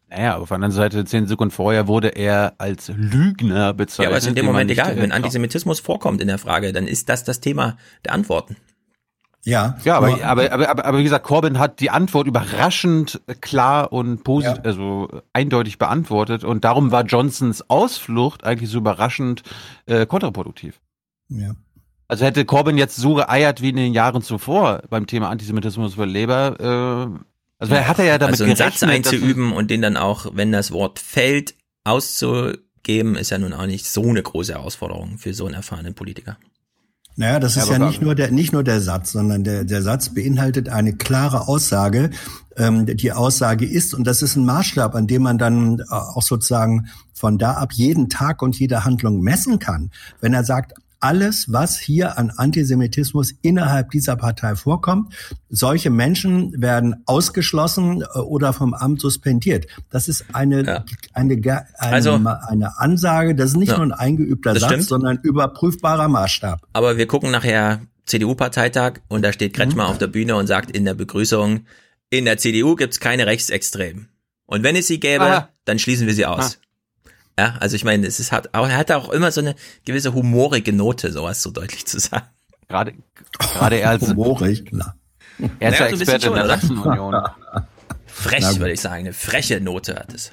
Naja, 0.09 0.39
auf 0.39 0.49
der 0.49 0.55
anderen 0.57 0.73
Seite, 0.73 1.05
zehn 1.05 1.27
Sekunden 1.27 1.53
vorher 1.53 1.87
wurde 1.87 2.09
er 2.09 2.55
als 2.59 2.91
Lügner 2.97 3.75
bezeichnet. 3.75 4.05
Ja, 4.05 4.09
aber 4.09 4.19
ist 4.19 4.27
in 4.27 4.35
dem 4.35 4.47
Moment 4.47 4.71
egal. 4.71 4.97
Wenn 4.97 5.13
Antisemitismus 5.13 5.79
vorkommt 5.79 6.21
in 6.21 6.29
der 6.29 6.39
Frage, 6.39 6.73
dann 6.73 6.89
ist 6.89 7.09
das 7.09 7.23
das 7.23 7.41
Thema 7.41 7.77
der 8.05 8.15
Antworten. 8.15 8.57
Ja, 9.45 9.79
Ja, 9.85 9.97
aber, 9.97 10.11
nur- 10.11 10.25
aber, 10.25 10.53
aber, 10.53 10.69
aber, 10.69 10.85
aber 10.85 10.99
wie 10.99 11.03
gesagt, 11.05 11.25
Corbyn 11.25 11.59
hat 11.59 11.81
die 11.81 11.91
Antwort 11.91 12.27
überraschend 12.27 13.21
klar 13.41 13.93
und 13.93 14.23
positiv, 14.23 14.59
also 14.65 15.09
eindeutig 15.33 15.79
beantwortet 15.79 16.45
und 16.45 16.65
darum 16.65 16.91
war 16.93 17.05
Johnsons 17.05 17.65
Ausflucht 17.71 18.45
eigentlich 18.45 18.69
so 18.71 18.79
überraschend 18.79 19.43
äh, 19.87 20.05
kontraproduktiv. 20.07 20.79
Ja. 21.29 21.53
Also 22.07 22.25
hätte 22.25 22.45
Corbyn 22.45 22.77
jetzt 22.77 22.97
so 22.97 23.15
geeiert 23.15 23.63
wie 23.63 23.71
in 23.71 23.77
den 23.77 23.95
Jahren 23.95 24.21
zuvor 24.21 24.83
beim 24.91 25.07
Thema 25.07 25.31
Antisemitismus 25.31 25.95
für 25.95 26.05
Labour, 26.05 26.61
äh, 26.61 27.21
also 27.59 27.75
er 27.75 27.89
hat 27.89 27.99
er 27.99 28.07
ja 28.07 28.19
damit 28.19 28.33
also 28.35 28.45
einen 28.45 28.55
gerechnet, 28.55 28.79
Satz 28.81 28.89
einzuüben 28.91 29.53
und 29.53 29.71
den 29.71 29.83
dann 29.83 29.97
auch, 29.99 30.27
wenn 30.33 30.51
das 30.51 30.73
Wort 30.73 30.99
fällt, 30.99 31.55
auszugeben, 31.85 33.17
ist 33.17 33.31
ja 33.31 33.39
nun 33.39 33.53
auch 33.53 33.67
nicht 33.67 33.87
so 33.87 34.03
eine 34.09 34.23
große 34.23 34.55
Herausforderung 34.55 35.19
für 35.19 35.35
so 35.35 35.45
einen 35.47 35.55
erfahrenen 35.55 35.95
Politiker. 35.95 36.37
Naja, 37.21 37.39
das 37.39 37.55
ist 37.55 37.69
Ja, 37.69 37.75
ja 37.75 37.87
nicht 37.87 38.01
nur 38.01 38.15
der 38.15 38.31
nicht 38.31 38.55
nur 38.55 38.65
der 38.65 38.81
Satz, 38.81 39.13
sondern 39.13 39.45
der 39.45 39.65
der 39.65 39.83
Satz 39.83 40.09
beinhaltet 40.09 40.71
eine 40.71 40.95
klare 40.95 41.49
Aussage. 41.49 42.09
Ähm, 42.57 42.87
die 42.87 43.13
Aussage 43.13 43.67
ist 43.67 43.93
und 43.93 44.07
das 44.07 44.23
ist 44.23 44.37
ein 44.37 44.47
Maßstab, 44.47 44.95
an 44.95 45.07
dem 45.07 45.21
man 45.25 45.37
dann 45.37 45.81
äh, 45.81 45.85
auch 45.91 46.23
sozusagen 46.23 46.87
von 47.13 47.37
da 47.37 47.53
ab 47.53 47.75
jeden 47.75 48.09
Tag 48.09 48.41
und 48.41 48.59
jede 48.59 48.87
Handlung 48.87 49.21
messen 49.21 49.59
kann. 49.59 49.91
Wenn 50.23 50.33
er 50.33 50.45
sagt, 50.45 50.73
alles, 51.01 51.51
was 51.53 51.79
hier 51.79 52.19
an 52.19 52.31
Antisemitismus 52.31 53.33
innerhalb 53.43 53.91
dieser 53.91 54.17
Partei 54.17 54.55
vorkommt, 54.55 55.15
solche 55.49 55.91
Menschen 55.91 56.61
werden 56.61 56.97
ausgeschlossen 57.07 58.03
äh, 58.03 58.19
oder 58.19 58.53
vom 58.53 58.75
Amt 58.75 59.01
suspendiert. 59.01 59.67
Das 59.91 60.09
ist 60.09 60.27
eine 60.35 60.85
eine, 61.13 61.37
ge- 61.39 61.53
eine, 61.79 61.95
Also- 61.95 62.15
eine 62.15 62.79
Ansage. 62.79 63.35
Das 63.35 63.51
ist 63.51 63.57
nicht 63.57 63.71
Ja, 63.71 63.77
nur 63.79 63.87
ein 63.87 63.93
eingeübter 63.93 64.55
Satz, 64.59 64.71
stimmt. 64.71 64.85
sondern 64.85 65.19
überprüfbarer 65.23 66.09
Maßstab. 66.09 66.61
Aber 66.73 66.97
wir 66.97 67.07
gucken 67.07 67.31
nachher 67.31 67.81
CDU-Parteitag 68.07 69.01
und 69.09 69.23
da 69.23 69.33
steht 69.33 69.55
Kretschmer 69.55 69.89
auf 69.89 69.99
der 69.99 70.07
Bühne 70.09 70.37
und 70.37 70.47
sagt 70.47 70.71
in 70.71 70.85
der 70.85 70.95
Begrüßung, 70.95 71.61
in 72.11 72.25
der 72.25 72.39
CDU 72.39 72.75
gibt's 72.77 73.01
keine 73.01 73.27
Rechtsextremen. 73.27 74.09
Und 74.47 74.63
wenn 74.65 74.77
es 74.77 74.87
sie 74.89 74.99
gäbe, 75.01 75.25
Aha. 75.25 75.49
dann 75.65 75.79
schließen 75.79 76.07
wir 76.07 76.15
sie 76.15 76.27
aus. 76.27 76.59
Ja, 77.41 77.55
also 77.59 77.75
ich 77.75 77.85
meine, 77.85 78.07
es 78.07 78.21
ist 78.21 78.33
hat, 78.33 78.55
aber 78.55 78.69
er 78.69 78.77
hat 78.77 78.93
auch 78.93 79.09
immer 79.09 79.33
so 79.33 79.41
eine 79.41 79.55
gewisse 79.87 80.13
humorige 80.13 80.75
Note, 80.75 81.11
sowas 81.11 81.43
so 81.43 81.51
deutlich 81.51 81.87
zu 81.87 81.99
sagen. 81.99 82.27
Gerade, 82.69 82.93
gerade 83.39 83.81
er 83.81 83.89
als 83.89 84.11
Humorig, 84.11 84.67
klar. 84.67 84.95
Er 85.59 85.73
ist 85.73 85.79
ja 85.79 85.87
Ja, 85.87 85.91
so 85.91 85.97
ein 85.97 85.99
bisschen 86.01 86.15
Experte 86.17 86.27
in 86.27 86.35
der? 86.35 86.47
Sachsenunion. 86.49 87.17
Frech, 88.05 88.59
würde 88.59 88.73
ich 88.73 88.81
sagen, 88.83 88.97
eine 88.99 89.15
freche 89.15 89.59
Note 89.59 89.95
hat 89.95 90.13
es. 90.13 90.33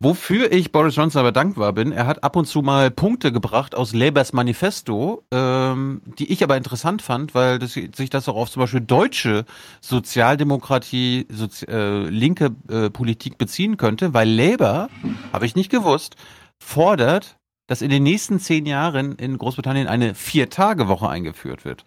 Wofür 0.00 0.52
ich 0.52 0.70
Boris 0.70 0.94
Johnson 0.94 1.18
aber 1.18 1.32
dankbar 1.32 1.72
bin, 1.72 1.90
er 1.90 2.06
hat 2.06 2.22
ab 2.22 2.36
und 2.36 2.46
zu 2.46 2.62
mal 2.62 2.88
Punkte 2.88 3.32
gebracht 3.32 3.74
aus 3.74 3.92
Labours 3.92 4.32
Manifesto, 4.32 5.24
ähm, 5.32 6.02
die 6.20 6.30
ich 6.30 6.44
aber 6.44 6.56
interessant 6.56 7.02
fand, 7.02 7.34
weil 7.34 7.58
das, 7.58 7.72
sich 7.72 8.08
das 8.08 8.28
auch 8.28 8.36
auf 8.36 8.48
zum 8.48 8.60
Beispiel 8.60 8.80
deutsche 8.80 9.44
Sozialdemokratie, 9.80 11.26
Sozi 11.28 11.66
äh, 11.66 12.08
linke 12.08 12.54
äh, 12.70 12.90
Politik 12.90 13.38
beziehen 13.38 13.76
könnte, 13.76 14.14
weil 14.14 14.30
Labour, 14.30 14.88
habe 15.32 15.46
ich 15.46 15.56
nicht 15.56 15.70
gewusst, 15.70 16.14
fordert, 16.62 17.36
dass 17.66 17.82
in 17.82 17.90
den 17.90 18.04
nächsten 18.04 18.38
zehn 18.38 18.66
Jahren 18.66 19.16
in 19.16 19.36
Großbritannien 19.36 19.88
eine 19.88 20.14
Vier-Tage-Woche 20.14 21.08
eingeführt 21.08 21.64
wird. 21.64 21.84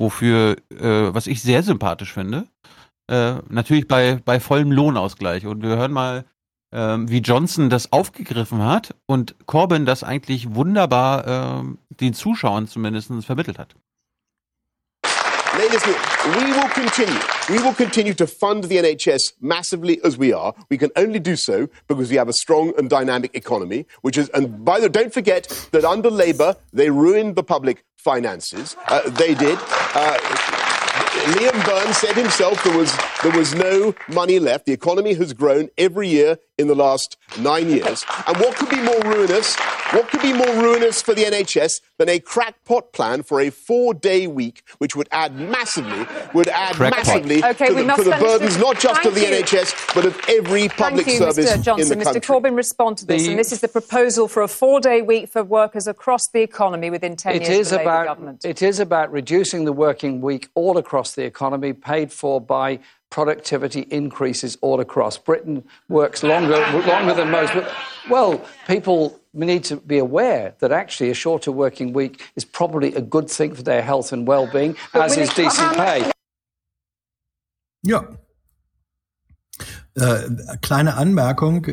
Wofür, 0.00 0.56
äh, 0.70 1.14
was 1.14 1.28
ich 1.28 1.40
sehr 1.42 1.62
sympathisch 1.62 2.12
finde, 2.12 2.48
äh, 3.08 3.34
natürlich 3.48 3.86
bei, 3.86 4.20
bei 4.24 4.40
vollem 4.40 4.72
Lohnausgleich. 4.72 5.46
Und 5.46 5.62
wir 5.62 5.76
hören 5.76 5.92
mal, 5.92 6.24
ähm, 6.72 7.08
wie 7.10 7.18
Johnson 7.18 7.70
das 7.70 7.92
aufgegriffen 7.92 8.64
hat 8.64 8.94
und 9.06 9.34
Corbyn 9.46 9.86
das 9.86 10.02
eigentlich 10.02 10.54
wunderbar 10.54 11.26
ähm, 11.26 11.78
den 11.88 12.14
Zuschauern 12.14 12.66
zumindest 12.66 13.10
vermittelt 13.24 13.58
hat. 13.58 13.74
Ladies 15.58 15.82
and 15.84 15.94
gentlemen, 15.94 16.48
we 16.48 16.56
will 16.56 16.68
continue. 16.70 17.20
We 17.50 17.62
will 17.62 17.74
continue 17.74 18.14
to 18.14 18.26
fund 18.26 18.64
the 18.64 18.78
NHS 18.78 19.34
massively 19.42 20.00
as 20.02 20.16
we 20.16 20.32
are. 20.32 20.54
We 20.70 20.78
can 20.78 20.90
only 20.96 21.20
do 21.20 21.36
so 21.36 21.68
because 21.88 22.08
we 22.08 22.16
have 22.16 22.30
a 22.30 22.32
strong 22.32 22.72
and 22.78 22.88
dynamic 22.88 23.34
economy, 23.34 23.84
which 24.00 24.16
is, 24.16 24.30
and 24.30 24.64
by 24.64 24.80
the 24.80 24.88
don't 24.88 25.12
forget 25.12 25.48
that 25.72 25.84
under 25.84 26.10
Labour, 26.10 26.56
they 26.72 26.88
ruined 26.88 27.36
the 27.36 27.42
public 27.42 27.84
finances. 27.98 28.76
Uh, 28.88 29.10
they 29.10 29.34
did. 29.34 29.58
Uh, 29.94 30.16
Liam 31.34 31.66
Byrne 31.66 31.92
said 31.92 32.16
himself 32.16 32.64
there 32.64 32.76
was, 32.76 32.96
there 33.22 33.32
was 33.32 33.54
no 33.54 33.94
money 34.08 34.38
left. 34.38 34.64
The 34.64 34.72
economy 34.72 35.12
has 35.14 35.34
grown 35.34 35.68
every 35.76 36.08
year 36.08 36.38
in 36.62 36.68
the 36.68 36.74
last 36.74 37.18
nine 37.38 37.68
years. 37.68 38.06
And 38.26 38.36
what 38.38 38.56
could 38.56 38.70
be 38.70 38.80
more 38.80 39.00
ruinous? 39.00 39.56
What 39.92 40.08
could 40.08 40.22
be 40.22 40.32
more 40.32 40.54
ruinous 40.54 41.02
for 41.02 41.12
the 41.12 41.24
NHS 41.24 41.82
than 41.98 42.08
a 42.08 42.18
crackpot 42.18 42.94
plan 42.94 43.22
for 43.22 43.40
a 43.42 43.50
four-day 43.50 44.26
week, 44.26 44.62
which 44.78 44.96
would 44.96 45.08
add 45.12 45.34
massively, 45.38 46.06
would 46.32 46.48
add 46.48 46.76
Crackpot. 46.76 47.06
massively 47.06 47.44
Okay, 47.44 47.66
to, 47.66 47.74
the, 47.74 47.84
must 47.84 47.98
to 47.98 48.04
the 48.04 48.10
let 48.10 48.20
Mr. 48.20 48.24
burdens 48.24 48.58
not 48.58 48.78
just 48.80 49.04
of 49.04 49.14
the 49.14 49.20
you. 49.20 49.26
NHS, 49.26 49.94
but 49.94 50.06
of 50.06 50.18
every 50.28 50.68
public 50.70 51.04
Thank 51.04 51.18
you, 51.20 51.26
service 51.26 51.50
Mr. 51.50 51.56
in 51.56 51.62
Johnson. 51.62 51.98
the 51.98 52.04
Mr. 52.06 52.20
Corbyn, 52.24 52.56
respond 52.56 52.96
to 52.98 53.06
this. 53.06 53.24
The- 53.24 53.30
and 53.30 53.38
this 53.38 53.52
is 53.52 53.60
the 53.60 53.68
proposal 53.68 54.28
for 54.28 54.42
a 54.42 54.48
four-day 54.48 55.02
week 55.02 55.28
for 55.28 55.42
workers 55.44 55.86
across 55.86 56.26
the 56.28 56.40
economy 56.40 56.88
within 56.88 57.16
10 57.16 57.34
It 57.36 57.42
years 57.42 57.50
is 57.66 57.72
of 57.72 57.78
the 57.78 57.82
about 57.82 58.06
government. 58.06 58.44
it 58.44 58.62
is 58.62 58.80
about 58.80 59.12
reducing 59.12 59.64
the 59.64 59.72
working 59.72 60.20
week 60.22 60.48
all 60.54 60.78
across 60.78 61.12
the 61.12 61.24
economy, 61.24 61.72
paid 61.74 62.12
for 62.12 62.40
by 62.40 62.78
productivity 63.12 63.82
increases 63.90 64.58
all 64.62 64.80
across. 64.80 65.18
Britain 65.18 65.62
works 65.88 66.22
longer 66.22 66.58
longer 66.92 67.14
than 67.14 67.30
most. 67.30 67.52
But, 67.54 67.70
well, 68.10 68.40
people 68.66 69.20
need 69.32 69.64
to 69.64 69.76
be 69.76 69.98
aware 69.98 70.54
that 70.60 70.72
actually 70.72 71.10
a 71.10 71.14
shorter 71.14 71.52
working 71.52 71.92
week 71.92 72.14
is 72.34 72.44
probably 72.44 72.94
a 72.94 73.00
good 73.00 73.28
thing 73.30 73.54
for 73.54 73.62
their 73.62 73.82
health 73.82 74.12
and 74.12 74.26
well-being, 74.26 74.76
But 74.92 75.02
as 75.02 75.16
is 75.16 75.30
decent 75.34 75.76
pay. 75.76 76.10
Ja. 77.84 78.00
Äh, 79.94 80.30
kleine 80.62 80.96
Anmerkung 80.96 81.66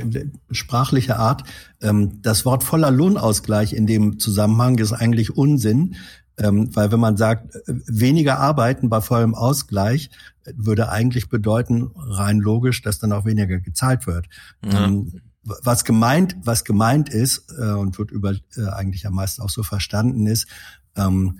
sprachlicher 0.52 1.20
Art. 1.20 1.44
Ähm, 1.82 2.22
das 2.22 2.44
Wort 2.44 2.64
voller 2.64 2.92
Lohnausgleich 2.92 3.74
in 3.74 3.88
dem 3.88 4.20
Zusammenhang 4.20 4.78
ist 4.78 4.92
eigentlich 4.92 5.38
Unsinn, 5.38 5.96
ähm, 6.40 6.76
weil 6.76 6.92
wenn 6.92 7.00
man 7.00 7.18
sagt, 7.18 7.56
äh, 7.56 7.62
weniger 7.86 8.40
arbeiten 8.40 8.90
bei 8.90 9.02
vollem 9.02 9.36
Ausgleich, 9.36 10.10
würde 10.56 10.90
eigentlich 10.90 11.30
bedeuten, 11.30 11.92
rein 11.96 12.40
logisch, 12.40 12.82
dass 12.82 13.00
dann 13.00 13.12
auch 13.12 13.26
weniger 13.26 13.60
gezahlt 13.60 14.08
wird. 14.08 14.28
Ja. 14.64 14.86
Ähm, 14.86 15.22
was 15.44 15.84
gemeint, 15.84 16.36
was 16.44 16.64
gemeint 16.64 17.10
ist 17.10 17.52
äh, 17.58 17.72
und 17.72 17.98
wird 17.98 18.12
über 18.12 18.34
äh, 18.56 18.68
eigentlich 18.72 19.06
am 19.06 19.14
meisten 19.14 19.42
auch 19.42 19.50
so 19.50 19.64
verstanden 19.64 20.28
ist, 20.28 20.48
ähm, 20.96 21.40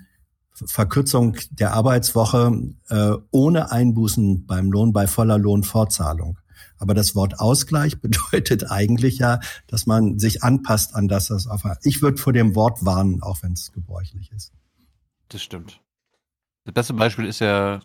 Verkürzung 0.52 1.36
der 1.50 1.72
Arbeitswoche 1.72 2.74
äh, 2.88 3.12
ohne 3.30 3.70
Einbußen 3.72 4.46
beim 4.46 4.70
Lohn 4.70 4.92
bei 4.92 5.06
voller 5.06 5.38
Lohnfortzahlung. 5.38 6.38
Aber 6.76 6.94
das 6.94 7.14
Wort 7.14 7.40
Ausgleich 7.40 8.00
bedeutet 8.00 8.70
eigentlich 8.70 9.18
ja, 9.18 9.40
dass 9.66 9.86
man 9.86 10.18
sich 10.18 10.42
anpasst 10.42 10.94
an 10.94 11.08
das, 11.08 11.30
was 11.30 11.46
auf. 11.46 11.62
Ich 11.82 12.02
würde 12.02 12.20
vor 12.20 12.32
dem 12.32 12.54
Wort 12.54 12.84
warnen, 12.84 13.22
auch 13.22 13.42
wenn 13.42 13.52
es 13.52 13.72
gebräuchlich 13.72 14.32
ist. 14.32 14.52
Das 15.30 15.42
stimmt. 15.42 15.80
Das 16.64 16.74
beste 16.74 16.94
Beispiel 16.94 17.24
ist 17.24 17.40
ja 17.40 17.80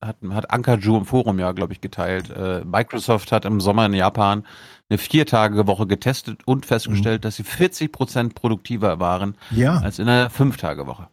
hat, 0.00 0.16
hat 0.30 0.50
Ankerju 0.50 0.98
im 0.98 1.04
Forum 1.04 1.38
ja, 1.38 1.52
glaube 1.52 1.72
ich, 1.72 1.80
geteilt. 1.80 2.30
Äh, 2.30 2.62
Microsoft 2.64 3.32
hat 3.32 3.44
im 3.44 3.60
Sommer 3.60 3.86
in 3.86 3.94
Japan 3.94 4.44
eine 4.88 4.98
Vier-Tage-Woche 4.98 5.86
getestet 5.86 6.46
und 6.46 6.66
festgestellt, 6.66 7.20
mhm. 7.20 7.22
dass 7.22 7.36
sie 7.36 7.44
40 7.44 7.92
Prozent 7.92 8.34
produktiver 8.34 9.00
waren 9.00 9.36
ja. 9.50 9.78
als 9.78 9.98
in 9.98 10.08
einer 10.08 10.30
Fünf-Tage-Woche. 10.30 11.08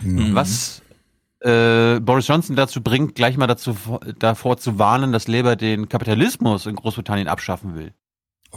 Mhm. 0.00 0.34
Was 0.34 0.82
äh, 1.40 1.98
Boris 2.00 2.28
Johnson 2.28 2.56
dazu 2.56 2.82
bringt, 2.82 3.14
gleich 3.14 3.36
mal 3.36 3.46
dazu, 3.46 3.76
davor 4.18 4.58
zu 4.58 4.78
warnen, 4.78 5.12
dass 5.12 5.28
Labour 5.28 5.56
den 5.56 5.88
Kapitalismus 5.88 6.66
in 6.66 6.76
Großbritannien 6.76 7.28
abschaffen 7.28 7.74
will. 7.74 7.92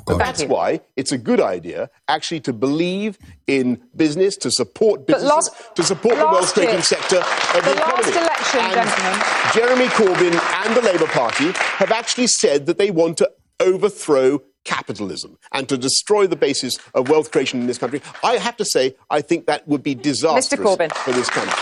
Oh 0.07 0.17
That's 0.17 0.43
why 0.43 0.81
it's 0.95 1.11
a 1.11 1.17
good 1.17 1.41
idea 1.41 1.89
actually 2.07 2.39
to 2.41 2.53
believe 2.53 3.17
in 3.47 3.81
business, 3.95 4.37
to 4.37 4.51
support 4.51 5.07
business, 5.07 5.29
last, 5.29 5.75
to 5.75 5.83
support 5.83 6.17
the 6.17 6.25
wealth 6.25 6.53
creating 6.53 6.81
sector 6.81 7.17
of 7.17 7.53
the, 7.53 7.61
the 7.61 7.77
economy. 7.77 8.11
Election, 8.11 8.59
and 8.61 8.73
gentlemen. 8.73 9.21
Jeremy 9.53 9.87
Corbyn 9.87 10.39
and 10.65 10.75
the 10.75 10.81
Labour 10.81 11.07
Party 11.07 11.51
have 11.55 11.91
actually 11.91 12.27
said 12.27 12.65
that 12.67 12.77
they 12.77 12.91
want 12.91 13.17
to 13.17 13.29
overthrow 13.59 14.41
capitalism 14.63 15.37
and 15.51 15.67
to 15.67 15.77
destroy 15.77 16.27
the 16.27 16.35
basis 16.35 16.77
of 16.93 17.09
wealth 17.09 17.31
creation 17.31 17.59
in 17.59 17.67
this 17.67 17.77
country. 17.77 18.01
I 18.23 18.37
have 18.37 18.55
to 18.57 18.65
say, 18.65 18.95
I 19.09 19.21
think 19.21 19.47
that 19.47 19.67
would 19.67 19.83
be 19.83 19.95
disastrous 19.95 20.77
for 21.03 21.11
this 21.11 21.29
country. 21.29 21.53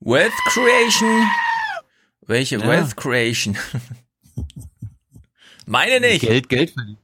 Wealth 0.00 0.34
creation? 0.48 1.26
Welche 2.26 2.58
ja. 2.58 2.66
Wealth 2.66 2.96
creation? 2.96 3.56
Meine 5.66 6.00
nicht. 6.00 6.20
Geld, 6.20 6.48
Geld 6.48 6.70
verdienen. 6.70 7.03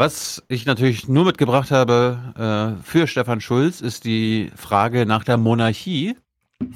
Was 0.00 0.42
ich 0.48 0.64
natürlich 0.64 1.08
nur 1.08 1.26
mitgebracht 1.26 1.70
habe 1.70 2.78
äh, 2.78 2.82
für 2.82 3.06
Stefan 3.06 3.42
Schulz, 3.42 3.82
ist 3.82 4.06
die 4.06 4.50
Frage 4.56 5.04
nach 5.04 5.24
der 5.24 5.36
Monarchie. 5.36 6.16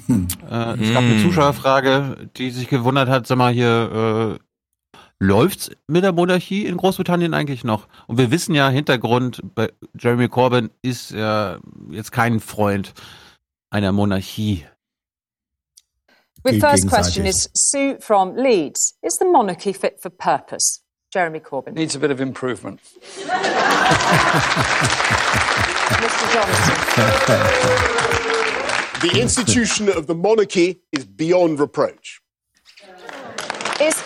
Hm. 0.05 0.27
Äh, 0.47 0.79
es 0.79 0.93
gab 0.93 1.01
eine 1.01 1.15
hm. 1.15 1.23
Zuschauerfrage, 1.23 2.29
die 2.37 2.51
sich 2.51 2.67
gewundert 2.67 3.09
hat, 3.09 3.25
sag 3.25 3.39
mal 3.39 3.51
hier, 3.51 4.37
äh, 4.37 5.05
läuft's 5.17 5.71
mit 5.87 6.03
der 6.03 6.11
Monarchie 6.11 6.67
in 6.67 6.77
Großbritannien 6.77 7.33
eigentlich 7.33 7.63
noch? 7.63 7.87
Und 8.05 8.19
wir 8.19 8.29
wissen 8.29 8.53
ja, 8.53 8.69
Hintergrund, 8.69 9.41
bei 9.55 9.73
Jeremy 9.97 10.29
Corbyn 10.29 10.69
ist 10.83 11.09
ja 11.09 11.57
jetzt 11.89 12.11
kein 12.11 12.39
Freund 12.39 12.93
einer 13.71 13.91
Monarchie. 13.91 14.67
The 16.43 16.59
first 16.59 16.87
question 16.87 17.25
is 17.25 17.49
Sue 17.55 17.97
from 17.99 18.35
Leeds. 18.35 18.99
Is 19.01 19.17
the 19.17 19.25
monarchy 19.25 19.73
fit 19.73 19.99
for 19.99 20.11
purpose? 20.11 20.84
Jeremy 21.15 21.39
Corbyn. 21.39 21.73
Needs 21.73 21.95
a 21.95 21.99
bit 21.99 22.11
of 22.11 22.19
improvement. 22.19 22.81
Mr 26.03 26.27
Johnson. 26.33 26.75
the 29.01 29.21
institution 29.21 29.87
of 29.87 30.07
the 30.07 30.13
monarchy 30.13 30.81
is 30.91 31.05
beyond 31.05 31.59
reproach. 31.61 32.21
Is 33.79 34.03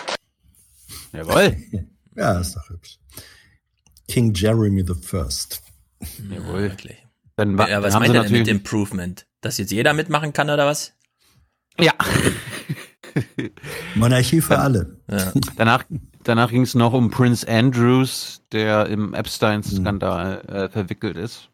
Jawohl. 1.12 1.56
Ja, 2.16 2.38
ist 2.38 2.54
doch 2.54 2.68
hübsch. 2.70 2.98
King 4.06 4.32
Jeremy 4.32 4.84
the 4.86 4.94
First. 4.94 5.62
Jawohl. 6.30 6.62
Wirklich. 6.62 7.04
Dann, 7.34 7.58
ja, 7.58 7.82
was 7.82 7.94
meint 7.94 8.14
er 8.14 8.22
denn 8.22 8.32
mit 8.32 8.46
Improvement? 8.46 9.26
Dass 9.40 9.58
jetzt 9.58 9.72
jeder 9.72 9.94
mitmachen 9.94 10.32
kann 10.32 10.48
oder 10.48 10.66
was? 10.66 10.92
Ja. 11.76 11.94
Monarchie 13.96 14.40
für 14.40 14.58
alle. 14.58 15.00
Ja. 15.10 15.32
Danach, 15.56 15.84
danach 16.24 16.50
ging 16.50 16.62
es 16.62 16.74
noch 16.74 16.92
um 16.92 17.10
Prince 17.10 17.46
Andrews, 17.48 18.42
der 18.52 18.86
im 18.86 19.14
Epstein-Skandal 19.14 20.42
äh, 20.48 20.68
verwickelt 20.68 21.16
ist. 21.16 21.50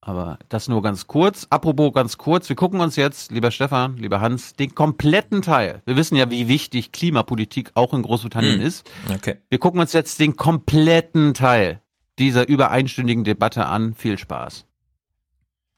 Aber 0.00 0.38
das 0.48 0.68
nur 0.68 0.82
ganz 0.82 1.06
kurz. 1.06 1.46
Apropos 1.50 1.92
ganz 1.92 2.16
kurz, 2.16 2.48
wir 2.48 2.56
gucken 2.56 2.80
uns 2.80 2.96
jetzt, 2.96 3.30
lieber 3.30 3.50
Stefan, 3.50 3.98
lieber 3.98 4.22
Hans, 4.22 4.54
den 4.54 4.74
kompletten 4.74 5.42
Teil. 5.42 5.82
Wir 5.84 5.96
wissen 5.96 6.16
ja, 6.16 6.30
wie 6.30 6.48
wichtig 6.48 6.92
Klimapolitik 6.92 7.72
auch 7.74 7.92
in 7.92 8.02
Großbritannien 8.02 8.60
hm. 8.60 8.66
ist. 8.66 8.90
Okay. 9.14 9.36
Wir 9.50 9.58
gucken 9.58 9.80
uns 9.80 9.92
jetzt 9.92 10.18
den 10.18 10.36
kompletten 10.36 11.34
Teil 11.34 11.82
dieser 12.18 12.48
über 12.48 12.70
einstündigen 12.70 13.22
Debatte 13.24 13.66
an. 13.66 13.94
Viel 13.94 14.16
Spaß. 14.16 14.64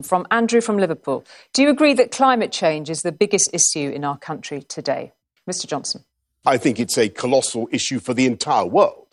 From 0.00 0.26
Andrew 0.30 0.60
from 0.60 0.78
Liverpool. 0.78 1.24
Do 1.54 1.62
you 1.62 1.70
agree 1.70 1.94
that 1.94 2.10
climate 2.10 2.52
change 2.52 2.90
is 2.90 3.02
the 3.02 3.10
biggest 3.10 3.52
issue 3.52 3.90
in 3.90 4.04
our 4.04 4.18
country 4.18 4.62
today? 4.62 5.12
Mr. 5.46 5.66
Johnson. 5.68 6.04
I 6.46 6.56
think 6.56 6.80
it's 6.80 6.96
a 6.96 7.08
colossal 7.08 7.68
issue 7.70 8.00
for 8.00 8.14
the 8.14 8.26
entire 8.26 8.66
world. 8.66 9.06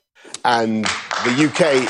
And 0.46 0.86
the 0.86 1.32
UK, 1.32 1.84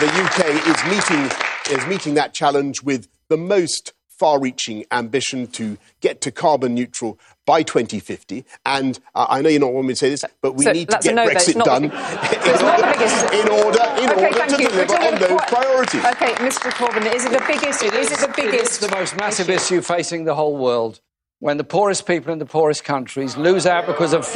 the 0.00 0.10
UK 0.24 0.40
is 0.66 0.84
meeting, 0.90 1.30
is 1.70 1.86
meeting 1.86 2.14
that 2.14 2.32
challenge 2.32 2.82
with 2.82 3.08
the 3.28 3.36
most 3.36 3.92
far 4.08 4.40
reaching 4.40 4.84
ambition 4.90 5.46
to 5.46 5.76
get 6.00 6.20
to 6.22 6.30
carbon 6.30 6.74
neutral 6.74 7.18
by 7.44 7.62
2050. 7.62 8.44
And 8.64 8.98
uh, 9.14 9.26
I 9.28 9.42
know 9.42 9.48
you're 9.48 9.60
not 9.60 9.72
wanting 9.72 9.88
me 9.88 9.94
to 9.94 9.98
say 9.98 10.10
this, 10.10 10.24
but 10.40 10.54
we 10.54 10.64
so 10.64 10.72
need 10.72 10.88
to 10.88 10.98
get 11.02 11.14
no, 11.14 11.28
Brexit 11.28 11.62
done 11.62 11.84
in, 11.84 11.90
in, 13.40 13.64
order, 13.64 13.82
in 14.00 14.10
okay, 14.10 14.26
order 14.26 14.56
to 14.56 14.62
you. 14.62 14.68
deliver 14.68 14.94
on 14.94 15.20
those 15.20 15.40
priorities. 15.46 16.04
Okay, 16.04 16.32
Mr. 16.34 16.70
Corbyn, 16.72 17.14
is 17.14 17.26
it 17.26 17.32
the 17.32 17.44
biggest? 17.46 17.82
It 17.82 17.94
is, 17.94 18.10
is, 18.10 18.22
it 18.22 18.28
the 18.28 18.34
biggest? 18.34 18.54
It 18.54 18.62
is 18.62 18.78
the 18.78 18.96
most 18.96 19.16
massive 19.16 19.50
issue? 19.50 19.76
issue 19.76 19.82
facing 19.82 20.24
the 20.24 20.34
whole 20.34 20.56
world 20.56 21.00
when 21.40 21.58
the 21.58 21.64
poorest 21.64 22.06
people 22.06 22.32
in 22.32 22.38
the 22.38 22.46
poorest 22.46 22.82
countries 22.82 23.36
lose 23.36 23.66
out 23.66 23.86
because 23.86 24.14
of 24.14 24.26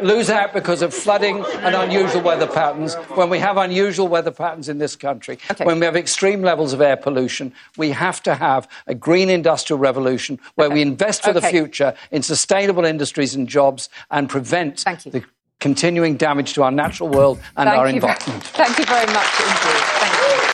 lose 0.00 0.30
out 0.30 0.52
because 0.52 0.80
of 0.80 0.94
flooding 0.94 1.44
and 1.58 1.74
unusual 1.74 2.22
weather 2.22 2.46
patterns 2.46 2.94
when 3.14 3.28
we 3.28 3.38
have 3.38 3.56
unusual 3.56 4.06
weather 4.06 4.30
patterns 4.30 4.68
in 4.68 4.78
this 4.78 4.94
country 4.94 5.38
okay. 5.50 5.64
when 5.64 5.80
we 5.80 5.86
have 5.86 5.96
extreme 5.96 6.42
levels 6.42 6.72
of 6.72 6.80
air 6.80 6.96
pollution 6.96 7.52
we 7.76 7.90
have 7.90 8.22
to 8.22 8.34
have 8.34 8.68
a 8.86 8.94
green 8.94 9.28
industrial 9.28 9.78
revolution 9.78 10.38
where 10.54 10.68
okay. 10.68 10.74
we 10.74 10.82
invest 10.82 11.22
for 11.22 11.30
okay. 11.30 11.40
the 11.40 11.46
future 11.48 11.94
in 12.10 12.22
sustainable 12.22 12.84
industries 12.84 13.34
and 13.34 13.48
jobs 13.48 13.88
and 14.10 14.28
prevent 14.28 14.84
the 14.84 15.24
continuing 15.58 16.16
damage 16.16 16.52
to 16.52 16.62
our 16.62 16.70
natural 16.70 17.08
world 17.08 17.38
and 17.56 17.68
Thank 17.68 17.78
our 17.78 17.86
environment 17.88 18.22
very, 18.24 18.40
Thank 18.66 18.78
you 18.78 18.84
very 18.84 19.06
much 19.12 19.40
indeed. 19.40 19.82
Thank 20.00 20.44
you. 20.44 20.52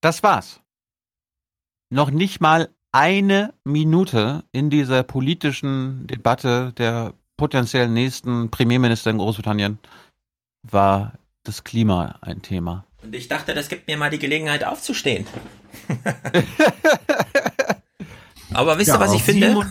Das 0.00 0.22
war's. 0.22 0.60
Noch 1.90 2.10
nicht 2.10 2.40
mal 2.40 2.68
eine 2.92 3.54
Minute 3.64 4.44
in 4.52 4.70
dieser 4.70 5.02
politischen 5.02 6.06
Debatte 6.06 6.72
der 6.76 7.14
potenziell 7.36 7.88
nächsten 7.88 8.50
Premierminister 8.50 9.10
in 9.10 9.18
Großbritannien 9.18 9.78
war 10.62 11.12
das 11.44 11.64
Klima 11.64 12.16
ein 12.20 12.42
Thema. 12.42 12.84
Und 13.02 13.14
ich 13.14 13.28
dachte, 13.28 13.54
das 13.54 13.68
gibt 13.68 13.86
mir 13.86 13.96
mal 13.96 14.10
die 14.10 14.18
Gelegenheit 14.18 14.64
aufzustehen. 14.64 15.26
Aber 18.52 18.78
wisst 18.78 18.88
ihr, 18.88 18.94
ja, 18.94 19.00
was 19.00 19.14
ich 19.14 19.22
finde? 19.22 19.64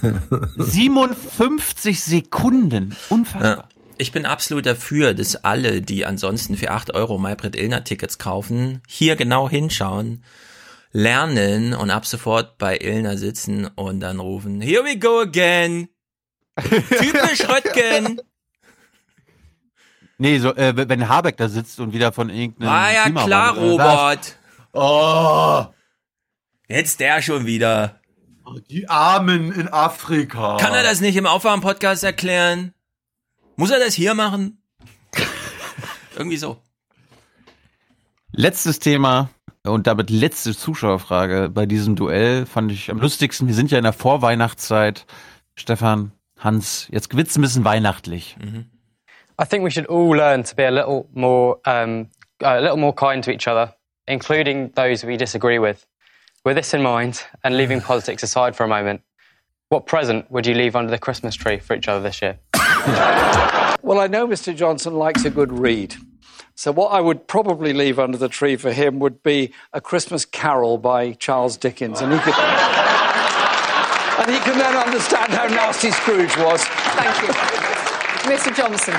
57 0.57 2.01
Sekunden. 2.01 2.95
Unfassbar. 3.09 3.57
Ja, 3.57 3.63
ich 3.97 4.11
bin 4.11 4.25
absolut 4.25 4.65
dafür, 4.65 5.13
dass 5.13 5.35
alle, 5.43 5.81
die 5.81 6.05
ansonsten 6.05 6.55
für 6.55 6.71
8 6.71 6.93
Euro 6.93 7.17
Maybrit 7.17 7.55
Illner 7.55 7.83
Tickets 7.83 8.17
kaufen, 8.17 8.81
hier 8.87 9.15
genau 9.15 9.49
hinschauen 9.49 10.23
lernen 10.97 11.75
und 11.75 11.91
ab 11.91 12.07
sofort 12.07 12.57
bei 12.57 12.75
Ilna 12.75 13.17
sitzen 13.17 13.67
und 13.75 13.99
dann 13.99 14.19
rufen, 14.19 14.61
here 14.61 14.83
we 14.83 14.97
go 14.97 15.19
again. 15.19 15.89
Typisch 16.59 17.47
Röttgen. 17.47 18.19
Nee, 20.17 20.39
so, 20.39 20.55
äh, 20.55 20.73
wenn 20.75 21.07
Habeck 21.07 21.37
da 21.37 21.49
sitzt 21.49 21.79
und 21.79 21.93
wieder 21.93 22.11
von 22.11 22.31
irgendeinem. 22.31 22.69
Ah 22.69 22.91
ja, 22.91 23.09
klar, 23.11 23.55
Robert. 23.55 24.39
Oh. 24.73 25.65
Jetzt 26.67 26.99
der 26.99 27.21
schon 27.21 27.45
wieder. 27.45 28.01
Die 28.71 28.89
Armen 28.89 29.51
in 29.51 29.67
Afrika. 29.67 30.57
Kann 30.57 30.73
er 30.73 30.81
das 30.81 30.99
nicht 30.99 31.15
im 31.15 31.27
Aufwärm-Podcast 31.27 32.03
erklären? 32.03 32.73
Muss 33.55 33.69
er 33.69 33.77
das 33.77 33.93
hier 33.93 34.15
machen? 34.15 34.63
Irgendwie 36.15 36.37
so. 36.37 36.59
Letztes 38.31 38.79
Thema. 38.79 39.29
Und 39.67 39.87
damit 39.87 40.09
letzte 40.09 40.55
Zuschauerfrage 40.55 41.49
bei 41.49 41.65
diesem 41.65 41.95
Duell 41.95 42.45
fand 42.45 42.71
ich 42.71 42.89
am 42.89 42.99
lustigsten. 42.99 43.47
Wir 43.47 43.55
sind 43.55 43.71
ja 43.71 43.77
in 43.77 43.83
der 43.83 43.93
Vorweihnachtszeit. 43.93 45.05
Stefan, 45.55 46.11
Hans, 46.39 46.87
jetzt 46.91 47.15
wird's 47.15 47.37
ein 47.37 47.41
bisschen 47.41 47.65
weihnachtlich. 47.65 48.37
Mhm. 48.39 48.65
I 49.39 49.45
think 49.45 49.63
we 49.63 49.69
should 49.69 49.87
all 49.89 50.15
learn 50.15 50.43
to 50.43 50.55
be 50.55 50.65
a 50.65 50.71
little 50.71 51.07
more, 51.13 51.59
um, 51.67 52.07
a 52.41 52.59
little 52.59 52.77
more 52.77 52.93
kind 52.93 53.23
to 53.23 53.31
each 53.31 53.47
other, 53.47 53.75
including 54.07 54.71
those 54.73 55.05
we 55.05 55.15
disagree 55.15 55.59
with. 55.59 55.85
With 56.43 56.55
this 56.55 56.73
in 56.73 56.81
mind, 56.81 57.25
and 57.43 57.55
leaving 57.55 57.81
politics 57.87 58.23
aside 58.23 58.55
for 58.55 58.63
a 58.63 58.67
moment, 58.67 59.01
what 59.69 59.85
present 59.85 60.31
would 60.31 60.47
you 60.47 60.55
leave 60.55 60.75
under 60.75 60.89
the 60.89 60.97
Christmas 60.97 61.35
tree 61.35 61.59
for 61.59 61.75
each 61.75 61.87
other 61.87 62.01
this 62.01 62.21
year? 62.21 62.39
well, 63.83 63.99
I 63.99 64.07
know 64.07 64.27
Mr. 64.27 64.55
Johnson 64.55 64.95
likes 64.95 65.25
a 65.25 65.29
good 65.29 65.51
read. 65.51 65.95
So, 66.57 66.71
what 66.71 66.87
I 66.87 66.99
would 66.99 67.27
probably 67.27 67.71
leave 67.71 67.99
under 67.99 68.17
the 68.17 68.27
tree 68.27 68.55
for 68.55 68.71
him 68.71 68.97
would 68.97 69.21
be 69.21 69.53
A 69.73 69.79
Christmas 69.79 70.25
Carol 70.25 70.79
by 70.79 71.11
Charles 71.13 71.55
Dickens. 71.55 72.01
And 72.01 72.11
he 72.11 72.17
could. 72.17 72.33
and 72.33 74.31
he 74.31 74.39
can 74.39 74.57
then 74.57 74.75
understand 74.75 75.33
how 75.33 75.45
nasty 75.45 75.91
Scrooge 75.91 76.35
was. 76.37 76.63
Thank 76.63 77.27
you. 77.27 77.33
Mr. 78.27 78.55
Johnson. 78.55 78.95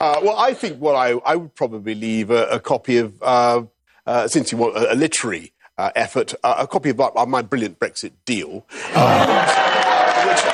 Uh, 0.00 0.18
well, 0.22 0.38
I 0.38 0.54
think 0.54 0.78
what 0.78 0.94
I, 0.94 1.10
I 1.26 1.36
would 1.36 1.54
probably 1.54 1.94
leave 1.94 2.30
a, 2.30 2.46
a 2.46 2.58
copy 2.58 2.96
of, 2.96 3.22
uh, 3.22 3.64
uh, 4.06 4.26
since 4.26 4.50
you 4.50 4.56
want 4.56 4.74
a, 4.74 4.94
a 4.94 4.96
literary 4.96 5.52
uh, 5.76 5.90
effort, 5.94 6.32
uh, 6.42 6.54
a 6.60 6.66
copy 6.66 6.88
of 6.88 7.28
my 7.28 7.42
brilliant 7.42 7.78
Brexit 7.78 8.12
deal. 8.24 8.64
Uh, 8.94 10.50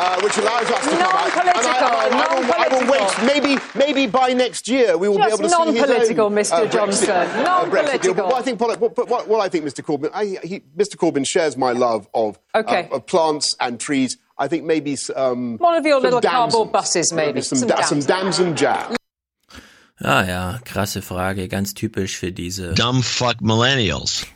uh, 0.00 0.20
which 0.22 0.36
allows 0.38 0.70
us 0.70 0.84
to 0.84 0.90
come 0.90 1.02
out. 1.02 1.36
And 1.38 1.48
I, 1.48 1.58
and 1.58 1.66
I, 1.66 2.24
I, 2.24 2.34
will, 2.34 2.52
I 2.54 2.68
will 2.74 2.86
wait. 2.92 3.08
Maybe, 3.26 3.60
maybe 3.74 4.06
by 4.06 4.32
next 4.32 4.68
year 4.68 4.96
we 4.96 5.08
will 5.08 5.18
Just 5.18 5.40
be 5.40 5.46
able 5.46 5.48
to 5.48 5.72
see 5.72 5.78
his 5.78 5.88
non-political, 5.88 6.30
Mr. 6.30 6.52
uh, 6.52 6.66
Johnson. 6.66 7.10
uh, 7.10 7.42
Non-political. 7.42 8.14
But 8.14 8.26
what 8.26 8.36
I 8.36 8.42
think, 8.42 8.60
what, 8.60 8.80
what, 8.80 9.08
what, 9.08 9.28
what 9.28 9.40
I 9.40 9.48
think, 9.48 9.64
Mr. 9.64 9.82
Corbyn, 9.84 10.10
I, 10.14 10.38
he, 10.46 10.60
Mr. 10.76 10.96
Corbyn 10.96 11.26
shares 11.26 11.56
my 11.56 11.72
love 11.72 12.08
of, 12.14 12.38
Okay. 12.54 12.88
uh, 12.90 12.96
of 12.96 13.06
plants 13.06 13.56
and 13.60 13.78
trees. 13.80 14.16
I 14.38 14.46
think 14.46 14.64
maybe 14.64 14.96
um, 15.16 15.58
One 15.58 15.74
of 15.74 15.84
your 15.84 15.98
little 16.00 16.20
damsons. 16.20 16.52
cardboard 16.54 16.72
buses, 16.72 17.12
maybe. 17.12 17.40
some, 17.40 17.58
Some 17.58 17.68
da, 17.68 17.80
some 17.82 18.00
damson 18.00 18.54
jam. 18.54 18.94
Ah 20.00 20.22
ja, 20.22 20.58
krasse 20.64 21.02
Frage, 21.02 21.48
ganz 21.48 21.74
typisch 21.74 22.16
für 22.18 22.30
diese. 22.30 22.72
Dumb 22.74 23.02
fuck 23.02 23.40
Millennials. 23.40 24.26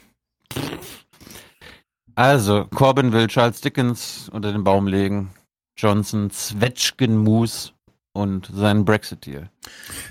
Also, 2.16 2.64
Corbyn 2.74 3.12
will 3.12 3.28
Charles 3.28 3.60
Dickens 3.60 4.28
unter 4.32 4.50
den 4.52 4.64
Baum 4.64 4.86
legen, 4.88 5.30
Johnson 5.76 6.30
Zwetschgenmus 6.30 7.72
und 8.12 8.50
seinen 8.52 8.84
Brexit-Deal. 8.84 9.48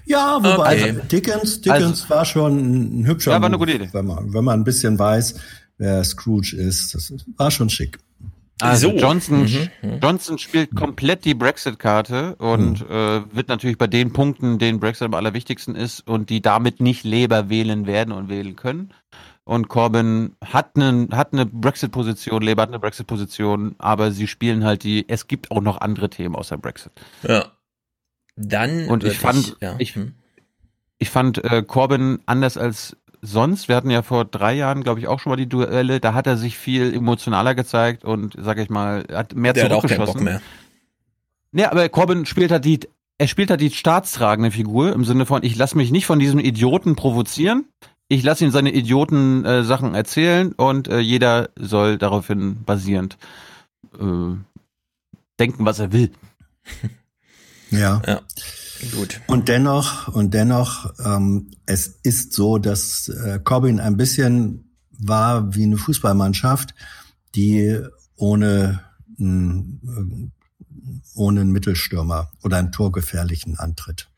Ja, 0.06 0.38
wobei 0.42 0.82
Okay. 0.92 1.02
Dickens, 1.12 1.62
Dickens 1.62 2.02
Also- 2.04 2.10
war 2.10 2.26
schon 2.26 3.02
ein 3.02 3.06
hübscher 3.06 3.32
Ja, 3.32 3.40
war 3.42 3.48
eine 3.48 3.58
gute 3.58 3.74
Idee. 3.74 3.90
Wenn 3.92 4.06
man, 4.08 4.34
wenn 4.34 4.44
man 4.44 4.60
ein 4.62 4.64
bisschen 4.64 4.98
weiß, 4.98 5.36
wer 5.78 6.04
Scrooge 6.04 6.56
ist. 6.56 6.96
Das 6.96 7.14
war 7.38 7.52
schon 7.52 7.70
schick. 7.70 8.00
Also 8.60 8.90
So. 8.92 8.96
Johnson, 8.98 9.42
Mhm. 9.82 10.00
Johnson 10.04 10.38
spielt 10.38 10.76
komplett 10.76 11.26
die 11.26 11.34
Brexit-Karte 11.34 12.36
und 12.36 12.82
äh, 12.82 13.22
wird 13.36 13.48
natürlich 13.48 13.78
bei 13.80 13.88
den 13.88 14.14
Punkten, 14.14 14.60
denen 14.60 14.80
Brexit 14.80 15.06
am 15.06 15.16
allerwichtigsten 15.16 15.76
ist 15.76 16.08
und 16.08 16.30
die 16.30 16.42
damit 16.44 16.80
nicht 16.80 17.04
Labour 17.04 17.50
wählen 17.50 17.88
werden 17.88 18.12
und 18.14 18.30
wählen 18.30 18.56
können. 18.56 18.94
Und 19.52 19.68
Corbyn 19.68 20.38
hat 20.42 20.78
eine 20.78 21.10
hat 21.12 21.34
eine 21.34 21.46
Brexit-Position, 21.46 22.42
Labour 22.42 22.62
hat 22.62 22.70
eine 22.70 22.80
Brexit-Position, 22.80 23.76
aber 23.80 24.14
sie 24.14 24.28
spielen 24.28 24.64
halt 24.64 24.86
die. 24.86 25.04
Es 25.10 25.28
gibt 25.28 25.52
auch 25.52 25.60
noch 25.60 25.82
andere 25.82 26.10
Themen 26.10 26.36
außer 26.38 26.58
Brexit. 26.58 26.94
Ja. 27.28 27.52
Dann 28.38 28.88
Und 28.88 29.04
ich 29.04 29.20
fand, 29.20 29.58
ja. 29.60 29.76
ich, 29.78 29.96
hm. 29.96 30.14
ich 31.00 31.10
fand 31.10 31.44
äh, 31.44 31.64
Corbyn 31.64 32.20
anders 32.28 32.56
als 32.56 32.96
sonst. 33.22 33.68
Wir 33.68 33.76
hatten 33.76 33.90
ja 33.90 34.04
vor 34.04 34.24
drei 34.24 34.54
Jahren, 34.54 34.84
glaube 34.84 35.02
ich, 35.02 35.10
auch 35.10 35.20
schon 35.20 35.32
mal 35.32 35.36
die 35.36 35.50
Duelle. 35.50 36.00
Da 36.00 36.14
hat 36.14 36.28
er 36.28 36.38
sich 36.38 36.58
viel 36.58 36.94
emotionaler 36.94 37.54
gezeigt 37.54 38.06
und, 38.06 38.38
sag 38.40 38.58
ich 38.58 38.70
mal, 38.70 39.04
hat 39.12 39.36
mehr 39.36 39.52
Der 39.52 39.66
hat 39.66 39.74
auch 39.74 39.82
keinen 39.82 39.90
zurückgeschossen. 39.90 40.24
Bock 40.24 40.24
mehr. 40.24 40.42
Nee, 41.52 41.66
aber 41.66 41.90
Corbyn 41.90 42.26
spielt 42.26 42.52
halt 42.52 42.64
die, 42.64 42.80
er 43.18 43.28
spielt 43.28 43.50
halt 43.50 43.60
die 43.60 43.70
staatstragende 43.70 44.52
Figur 44.52 44.94
im 44.94 45.04
Sinne 45.04 45.26
von, 45.26 45.44
ich 45.44 45.58
lasse 45.58 45.76
mich 45.76 45.92
nicht 45.92 46.06
von 46.06 46.20
diesem 46.20 46.40
Idioten 46.40 46.96
provozieren. 46.96 47.66
Ich 48.12 48.24
lasse 48.24 48.44
ihn 48.44 48.52
seine 48.52 48.74
Idioten 48.74 49.46
äh, 49.46 49.64
Sachen 49.64 49.96
erzählen 49.96 50.52
und 50.52 50.90
äh, 50.90 51.00
jeder 51.00 51.50
soll 51.58 51.98
daraufhin 51.98 52.62
basierend 52.66 53.18
äh, 53.98 54.36
denken, 55.40 55.64
was 55.66 55.80
er 55.80 55.94
will. 55.94 56.12
Ja. 57.74 58.02
ja. 58.06 58.20
Gut. 58.98 59.22
Und 59.28 59.48
dennoch, 59.48 60.10
und 60.10 60.34
dennoch, 60.34 60.94
ähm, 61.06 61.52
es 61.66 61.88
ist 62.04 62.34
so, 62.34 62.58
dass 62.58 63.08
äh, 63.08 63.40
Corbyn 63.42 63.80
ein 63.80 63.96
bisschen 63.96 64.76
war 64.90 65.56
wie 65.56 65.64
eine 65.64 65.78
Fußballmannschaft, 65.78 66.76
die 67.34 67.80
ohne, 68.18 68.82
mh, 69.16 70.32
ohne 71.16 71.40
einen 71.40 71.52
Mittelstürmer 71.52 72.30
oder 72.44 72.58
einen 72.58 72.74
torgefährlichen 72.74 73.58
antritt. 73.58 74.11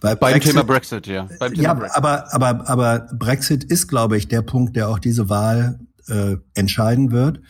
Weil 0.00 0.16
Beim 0.16 0.34
Brexit- 0.34 0.52
Thema 0.52 0.64
Brexit, 0.64 1.06
ja. 1.06 1.28
Beim 1.38 1.52
Thema 1.52 1.62
ja, 1.62 1.74
Brexit. 1.74 1.96
aber, 1.96 2.32
aber, 2.34 2.68
aber 2.68 2.98
Brexit 3.14 3.64
ist, 3.64 3.88
glaube 3.88 4.16
ich, 4.16 4.28
der 4.28 4.42
Punkt, 4.42 4.76
der 4.76 4.88
auch 4.88 4.98
diese 4.98 5.28
Wahl 5.28 5.80
äh, 6.06 6.36
entscheiden 6.54 7.10
wird. 7.10 7.40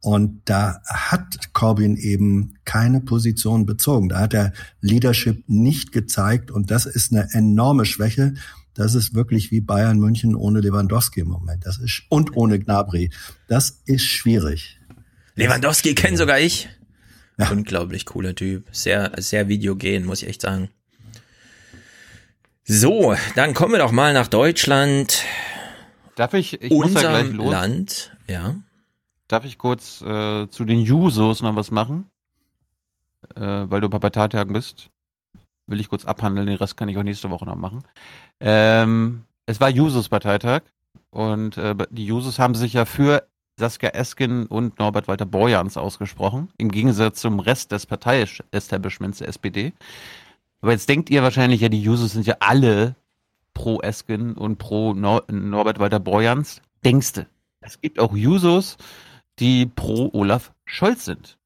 Und 0.00 0.42
da 0.44 0.80
hat 0.86 1.52
Corbyn 1.52 1.96
eben 1.96 2.54
keine 2.64 3.00
Position 3.00 3.66
bezogen. 3.66 4.08
Da 4.08 4.20
hat 4.20 4.34
er 4.34 4.52
Leadership 4.80 5.42
nicht 5.48 5.90
gezeigt. 5.90 6.50
Und 6.50 6.70
das 6.70 6.86
ist 6.86 7.12
eine 7.12 7.28
enorme 7.32 7.84
Schwäche. 7.84 8.34
Das 8.74 8.94
ist 8.94 9.14
wirklich 9.14 9.50
wie 9.50 9.60
Bayern 9.60 9.98
München 9.98 10.36
ohne 10.36 10.60
Lewandowski 10.60 11.20
im 11.20 11.28
Moment. 11.28 11.66
Das 11.66 11.78
ist, 11.78 12.02
und 12.08 12.36
ohne 12.36 12.58
Gnabry. 12.58 13.10
Das 13.48 13.80
ist 13.86 14.04
schwierig. 14.04 14.78
Lewandowski 15.34 15.94
kenne 15.94 16.16
sogar 16.16 16.38
ich. 16.38 16.68
Unglaublich 17.50 18.06
cooler 18.06 18.34
Typ. 18.34 18.66
Sehr, 18.72 19.12
sehr 19.18 19.48
videogen, 19.48 20.04
muss 20.06 20.22
ich 20.22 20.28
echt 20.28 20.42
sagen. 20.42 20.68
So, 22.68 23.14
dann 23.36 23.54
kommen 23.54 23.74
wir 23.74 23.78
doch 23.78 23.92
mal 23.92 24.12
nach 24.12 24.26
Deutschland. 24.26 25.22
Darf 26.16 26.34
ich, 26.34 26.60
ich 26.60 26.72
muss 26.72 26.94
ja 26.94 27.00
gleich 27.00 27.20
Unserem 27.20 27.36
los. 27.36 27.52
Land, 27.52 28.16
ja. 28.28 28.56
Darf 29.28 29.44
ich 29.44 29.56
kurz 29.56 30.02
äh, 30.02 30.48
zu 30.48 30.64
den 30.64 30.80
Jusos 30.80 31.42
noch 31.42 31.54
was 31.54 31.70
machen? 31.70 32.10
Äh, 33.36 33.40
weil 33.40 33.80
du 33.80 33.88
Parteitagen 33.88 34.52
bist. 34.52 34.90
Will 35.68 35.78
ich 35.78 35.88
kurz 35.88 36.04
abhandeln, 36.04 36.48
den 36.48 36.56
Rest 36.56 36.76
kann 36.76 36.88
ich 36.88 36.98
auch 36.98 37.04
nächste 37.04 37.30
Woche 37.30 37.44
noch 37.44 37.54
machen. 37.54 37.84
Ähm, 38.40 39.22
es 39.46 39.60
war 39.60 39.70
Jusos 39.70 40.08
Parteitag 40.08 40.62
und 41.10 41.56
äh, 41.58 41.76
die 41.90 42.06
Jusos 42.06 42.40
haben 42.40 42.56
sich 42.56 42.72
ja 42.72 42.84
für 42.84 43.28
Saskia 43.60 43.90
Esken 43.90 44.46
und 44.46 44.80
Norbert 44.80 45.06
Walter 45.06 45.24
Borjans 45.24 45.76
ausgesprochen, 45.76 46.48
im 46.58 46.72
Gegensatz 46.72 47.20
zum 47.20 47.38
Rest 47.38 47.70
des 47.70 47.86
Partei-Establishments 47.86 49.18
der 49.18 49.28
SPD. 49.28 49.72
Aber 50.66 50.72
jetzt 50.72 50.88
denkt 50.88 51.10
ihr 51.10 51.22
wahrscheinlich, 51.22 51.60
ja, 51.60 51.68
die 51.68 51.80
Jusos 51.80 52.14
sind 52.14 52.26
ja 52.26 52.38
alle 52.40 52.96
pro 53.54 53.80
Esken 53.82 54.32
und 54.32 54.58
pro 54.58 54.94
Nor 54.94 55.22
Norbert 55.30 55.78
Walter 55.78 56.00
Borjans. 56.00 56.60
Denkste. 56.84 57.28
Es 57.60 57.80
gibt 57.80 58.00
auch 58.00 58.16
Jusos, 58.16 58.76
die 59.38 59.66
pro 59.66 60.10
Olaf 60.12 60.50
Scholz 60.64 61.04
sind. 61.04 61.38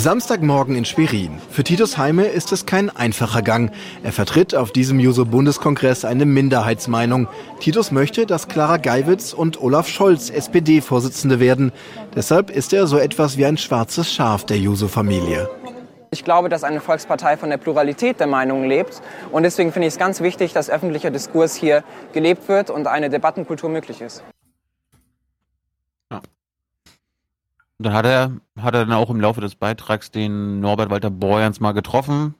Samstagmorgen 0.00 0.76
in 0.76 0.84
Schwerin. 0.84 1.40
Für 1.50 1.64
Titus 1.64 1.98
Heime 1.98 2.26
ist 2.26 2.52
es 2.52 2.66
kein 2.66 2.88
einfacher 2.88 3.42
Gang. 3.42 3.72
Er 4.04 4.12
vertritt 4.12 4.54
auf 4.54 4.70
diesem 4.70 5.00
Juso-Bundeskongress 5.00 6.04
eine 6.04 6.24
Minderheitsmeinung. 6.24 7.26
Titus 7.58 7.90
möchte, 7.90 8.26
dass 8.26 8.46
Clara 8.46 8.76
Geiwitz 8.76 9.32
und 9.32 9.60
Olaf 9.60 9.88
Scholz 9.88 10.30
SPD-Vorsitzende 10.30 11.40
werden. 11.40 11.72
Deshalb 12.14 12.50
ist 12.50 12.72
er 12.72 12.86
so 12.86 12.96
etwas 12.96 13.38
wie 13.38 13.44
ein 13.44 13.58
schwarzes 13.58 14.12
Schaf 14.14 14.46
der 14.46 14.58
Juso-Familie. 14.58 15.50
Ich 16.10 16.24
glaube, 16.24 16.48
dass 16.48 16.64
eine 16.64 16.80
Volkspartei 16.80 17.36
von 17.36 17.50
der 17.50 17.58
Pluralität 17.58 18.18
der 18.18 18.26
Meinungen 18.26 18.68
lebt. 18.68 19.02
Und 19.30 19.42
deswegen 19.42 19.72
finde 19.72 19.88
ich 19.88 19.94
es 19.94 19.98
ganz 19.98 20.20
wichtig, 20.20 20.52
dass 20.52 20.70
öffentlicher 20.70 21.10
Diskurs 21.10 21.54
hier 21.54 21.84
gelebt 22.12 22.48
wird 22.48 22.70
und 22.70 22.86
eine 22.86 23.10
Debattenkultur 23.10 23.68
möglich 23.68 24.00
ist. 24.00 24.22
Und 26.10 27.86
dann 27.86 27.92
hat 27.92 28.06
er, 28.06 28.32
hat 28.60 28.74
er 28.74 28.86
dann 28.86 28.92
auch 28.92 29.08
im 29.08 29.20
Laufe 29.20 29.40
des 29.40 29.54
Beitrags 29.54 30.10
den 30.10 30.58
Norbert 30.58 30.90
Walter 30.90 31.10
Borjans 31.10 31.60
mal 31.60 31.72
getroffen 31.72 32.34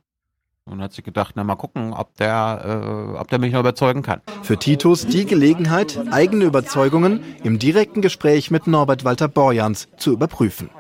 und 0.65 0.83
hat 0.83 0.93
sich 0.93 1.05
gedacht, 1.05 1.35
na 1.37 1.45
mal 1.45 1.55
gucken, 1.55 1.93
ob 1.93 2.17
der, 2.17 3.15
äh, 3.15 3.19
ob 3.19 3.29
der 3.29 3.39
mich 3.39 3.53
noch 3.53 3.61
überzeugen 3.61 4.03
kann. 4.03 4.21
Für 4.43 4.57
Titus 4.57 5.07
die 5.07 5.27
Gelegenheit, 5.27 6.01
eigene 6.11 6.45
Überzeugungen 6.45 7.23
im 7.45 7.61
direkten 7.61 8.03
Gespräch 8.03 8.51
mit 8.51 8.67
Norbert 8.67 9.05
Walter 9.05 9.29
Borjans 9.29 9.89
zu 9.97 10.13
überprüfen. 10.13 10.71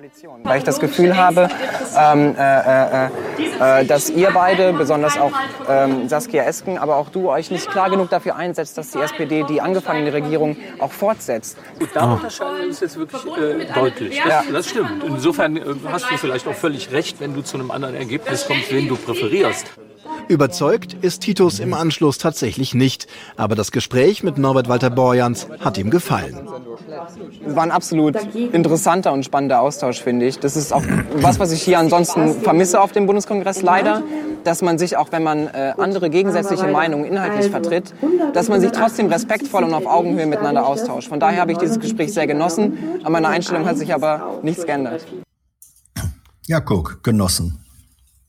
Weil 0.42 0.58
ich 0.58 0.64
das 0.64 0.80
Gefühl 0.80 1.16
habe, 1.16 1.48
ähm, 1.96 2.34
äh, 2.36 3.06
äh, 3.06 3.80
äh, 3.80 3.84
dass 3.84 4.10
ihr 4.10 4.30
beide, 4.32 4.72
besonders 4.72 5.18
auch 5.18 5.32
ähm, 5.68 6.08
Saskia 6.08 6.44
Esken, 6.44 6.78
aber 6.78 6.96
auch 6.96 7.10
du, 7.10 7.30
euch 7.30 7.50
nicht 7.50 7.70
klar 7.70 7.90
genug 7.90 8.10
dafür 8.10 8.36
einsetzt, 8.36 8.78
dass 8.78 8.90
die 8.90 8.98
SPD 8.98 9.44
die 9.44 9.60
angefangene 9.60 10.12
Regierung 10.12 10.56
auch 10.78 10.92
fortsetzt. 10.92 11.56
Gut, 11.78 11.90
da 11.94 12.14
unterscheiden 12.14 12.58
wir 12.58 12.66
uns 12.68 12.80
jetzt 12.80 12.98
wirklich 12.98 13.24
äh, 13.24 13.66
deutlich. 13.72 14.20
Das, 14.22 14.26
Ja. 14.26 14.42
das 14.52 14.68
stimmt. 14.68 15.04
Insofern 15.04 15.56
äh, 15.56 15.62
hast 15.90 16.10
du 16.10 16.16
vielleicht 16.16 16.46
auch 16.48 16.54
völlig 16.54 16.90
recht, 16.92 17.20
wenn 17.20 17.34
du 17.34 17.42
zu 17.42 17.56
einem 17.56 17.70
anderen 17.70 17.94
Ergebnis 17.94 18.46
kommst, 18.46 18.72
wen 18.72 18.88
du 18.88 18.96
präferierst. 18.96 19.66
Überzeugt 20.28 20.94
ist 21.00 21.20
Titus 21.22 21.58
im 21.58 21.74
Anschluss 21.74 22.18
tatsächlich 22.18 22.74
nicht. 22.74 23.06
Aber 23.36 23.54
das 23.54 23.72
Gespräch 23.72 24.22
mit 24.22 24.38
Norbert 24.38 24.68
Walter 24.68 24.90
Borjans 24.90 25.48
hat 25.60 25.78
ihm 25.78 25.90
gefallen. 25.90 26.48
Es 27.46 27.56
war 27.56 27.62
ein 27.62 27.70
absolut 27.70 28.16
interessanter 28.34 29.12
und 29.12 29.24
spannender 29.24 29.60
Austausch, 29.60 30.02
finde 30.02 30.26
ich. 30.26 30.38
Das 30.38 30.56
ist 30.56 30.72
auch 30.72 30.82
was, 31.16 31.38
was 31.38 31.52
ich 31.52 31.62
hier 31.62 31.78
ansonsten 31.78 32.40
vermisse 32.42 32.80
auf 32.80 32.92
dem 32.92 33.06
Bundeskongress 33.06 33.62
leider, 33.62 34.02
dass 34.44 34.62
man 34.62 34.78
sich, 34.78 34.96
auch 34.96 35.12
wenn 35.12 35.22
man 35.22 35.46
äh, 35.48 35.74
andere 35.78 36.10
gegensätzliche 36.10 36.66
Meinungen 36.66 37.04
inhaltlich 37.04 37.50
vertritt, 37.50 37.94
dass 38.34 38.48
man 38.48 38.60
sich 38.60 38.72
trotzdem 38.72 39.06
respektvoll 39.06 39.64
und 39.64 39.74
auf 39.74 39.86
Augenhöhe 39.86 40.26
miteinander 40.26 40.66
austauscht. 40.66 41.08
Von 41.08 41.20
daher 41.20 41.40
habe 41.40 41.52
ich 41.52 41.58
dieses 41.58 41.80
Gespräch 41.80 42.12
sehr 42.12 42.26
genossen. 42.26 43.00
An 43.02 43.12
meiner 43.12 43.28
Einstellung 43.28 43.66
hat 43.66 43.78
sich 43.78 43.92
aber 43.94 44.40
nichts 44.42 44.64
geändert. 44.64 45.06
Ja, 46.46 46.60
guck, 46.60 47.02
genossen. 47.02 47.64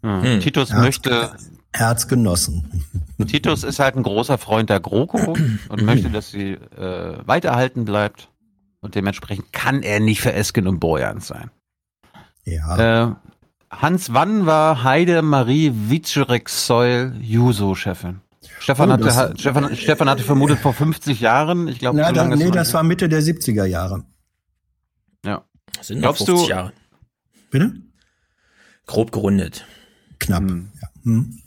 Hm. 0.01 0.40
Titus 0.41 0.72
Herz- 0.72 0.82
möchte, 0.82 1.32
Genossen. 1.72 2.83
Titus 3.27 3.64
ist 3.64 3.80
halt 3.80 3.95
ein 3.95 4.03
großer 4.03 4.38
Freund 4.38 4.69
der 4.69 4.80
GroKo 4.80 5.35
und 5.69 5.81
möchte, 5.83 6.09
dass 6.09 6.31
sie 6.31 6.51
äh, 6.53 7.17
weiterhalten 7.25 7.85
bleibt. 7.85 8.30
Und 8.81 8.95
dementsprechend 8.95 9.51
kann 9.53 9.83
er 9.83 9.99
nicht 9.99 10.22
für 10.22 10.33
Esken 10.33 10.67
und 10.67 10.80
Borjans 10.80 11.27
sein. 11.27 11.51
Ja. 12.45 13.09
Äh, 13.09 13.15
Hans 13.69 14.14
Wann 14.14 14.45
war 14.45 14.83
Heide 14.83 15.22
Marie 15.22 15.72
Wiczorek-Seul 15.89 17.14
Juso-Chefin. 17.22 18.22
Stefan, 18.59 18.89
Oh, 18.89 18.93
hatte, 18.93 19.03
das- 19.03 19.17
ha- 19.17 19.33
Stefan, 19.38 19.75
Stefan 19.75 20.09
hatte 20.09 20.23
vermutet 20.23 20.59
vor 20.59 20.73
50 20.73 21.19
Jahren. 21.19 21.67
Ich 21.67 21.80
glaube, 21.80 21.98
so 21.98 22.03
da, 22.03 22.09
lange 22.09 22.33
ist 22.35 22.39
nee, 22.43 22.51
das 22.51 22.73
war 22.73 22.83
Mitte 22.83 23.07
der 23.09 23.22
70er 23.22 23.65
Jahre. 23.65 24.06
Ja. 25.25 25.43
Sind 25.81 25.98
noch 25.98 26.15
Glaubst 26.15 26.25
50 26.25 26.45
du, 26.48 26.49
Jahre. 26.49 26.73
Bitte? 27.51 27.73
Grob 28.88 29.11
gerundet. 29.11 29.65
Knapp. 30.19 30.41
Hm. 30.41 30.72
Ja. 30.81 30.88
Hm. 31.03 31.38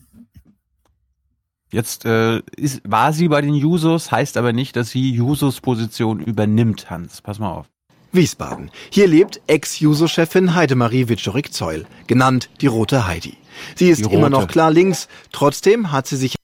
Jetzt 1.73 2.05
äh, 2.05 2.43
ist, 2.55 2.83
war 2.85 3.15
sie 3.15 3.29
bei 3.29 3.41
den 3.41 3.55
Jusos, 3.55 4.13
heißt 4.13 4.37
aber 4.37 4.53
nicht, 4.53 4.77
dass 4.77 4.91
sie 4.91 5.11
Jusos 5.11 5.61
Position 5.63 6.21
übernimmt, 6.21 6.91
Hans. 6.91 7.23
Pass 7.23 7.39
mal 7.39 7.51
auf. 7.51 7.67
Wiesbaden. 8.13 8.71
Hier 8.91 9.09
lebt 9.09 9.41
Ex-Juso-Chefin 9.47 10.55
Heidemarie 10.55 11.09
Witschorik-Zeul, 11.09 11.87
genannt 12.07 12.51
die 12.61 12.67
Rote 12.67 13.07
Heidi. 13.07 13.39
Sie 13.75 13.89
ist 13.89 14.03
immer 14.03 14.29
noch 14.29 14.49
klar 14.49 14.71
links, 14.71 15.09
trotzdem 15.33 15.93
hat 15.93 16.07
sie 16.07 16.17
sich 16.17 16.37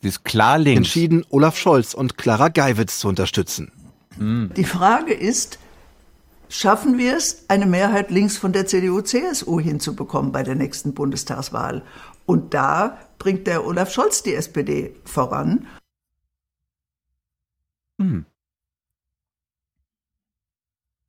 Sie 0.00 0.08
ist 0.08 0.24
klar 0.24 0.58
links. 0.58 0.78
entschieden, 0.78 1.24
Olaf 1.28 1.58
Scholz 1.58 1.92
und 1.92 2.16
Clara 2.16 2.48
Geiwitz 2.48 2.98
zu 2.98 3.08
unterstützen. 3.08 3.72
Die 4.18 4.64
Frage 4.64 5.12
ist, 5.12 5.58
schaffen 6.48 6.96
wir 6.96 7.16
es, 7.16 7.44
eine 7.48 7.66
Mehrheit 7.66 8.10
links 8.10 8.38
von 8.38 8.52
der 8.52 8.66
CDU-CSU 8.66 9.60
hinzubekommen 9.60 10.32
bei 10.32 10.42
der 10.42 10.54
nächsten 10.54 10.94
Bundestagswahl? 10.94 11.82
Und 12.24 12.54
da 12.54 12.98
bringt 13.18 13.46
der 13.46 13.64
Olaf 13.64 13.92
Scholz 13.92 14.22
die 14.22 14.34
SPD 14.34 14.94
voran. 15.04 15.66
Hm. 18.00 18.26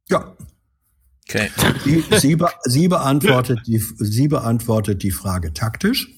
Ja. 0.10 0.36
Okay. 1.28 1.50
Sie, 1.84 2.04
sie, 2.18 2.36
be 2.38 2.48
sie, 2.64 2.88
beantwortet 2.88 3.60
die, 3.68 3.80
sie 3.80 4.30
beantwortet 4.30 5.04
die 5.04 5.12
Frage 5.12 5.54
taktisch. 5.54 6.10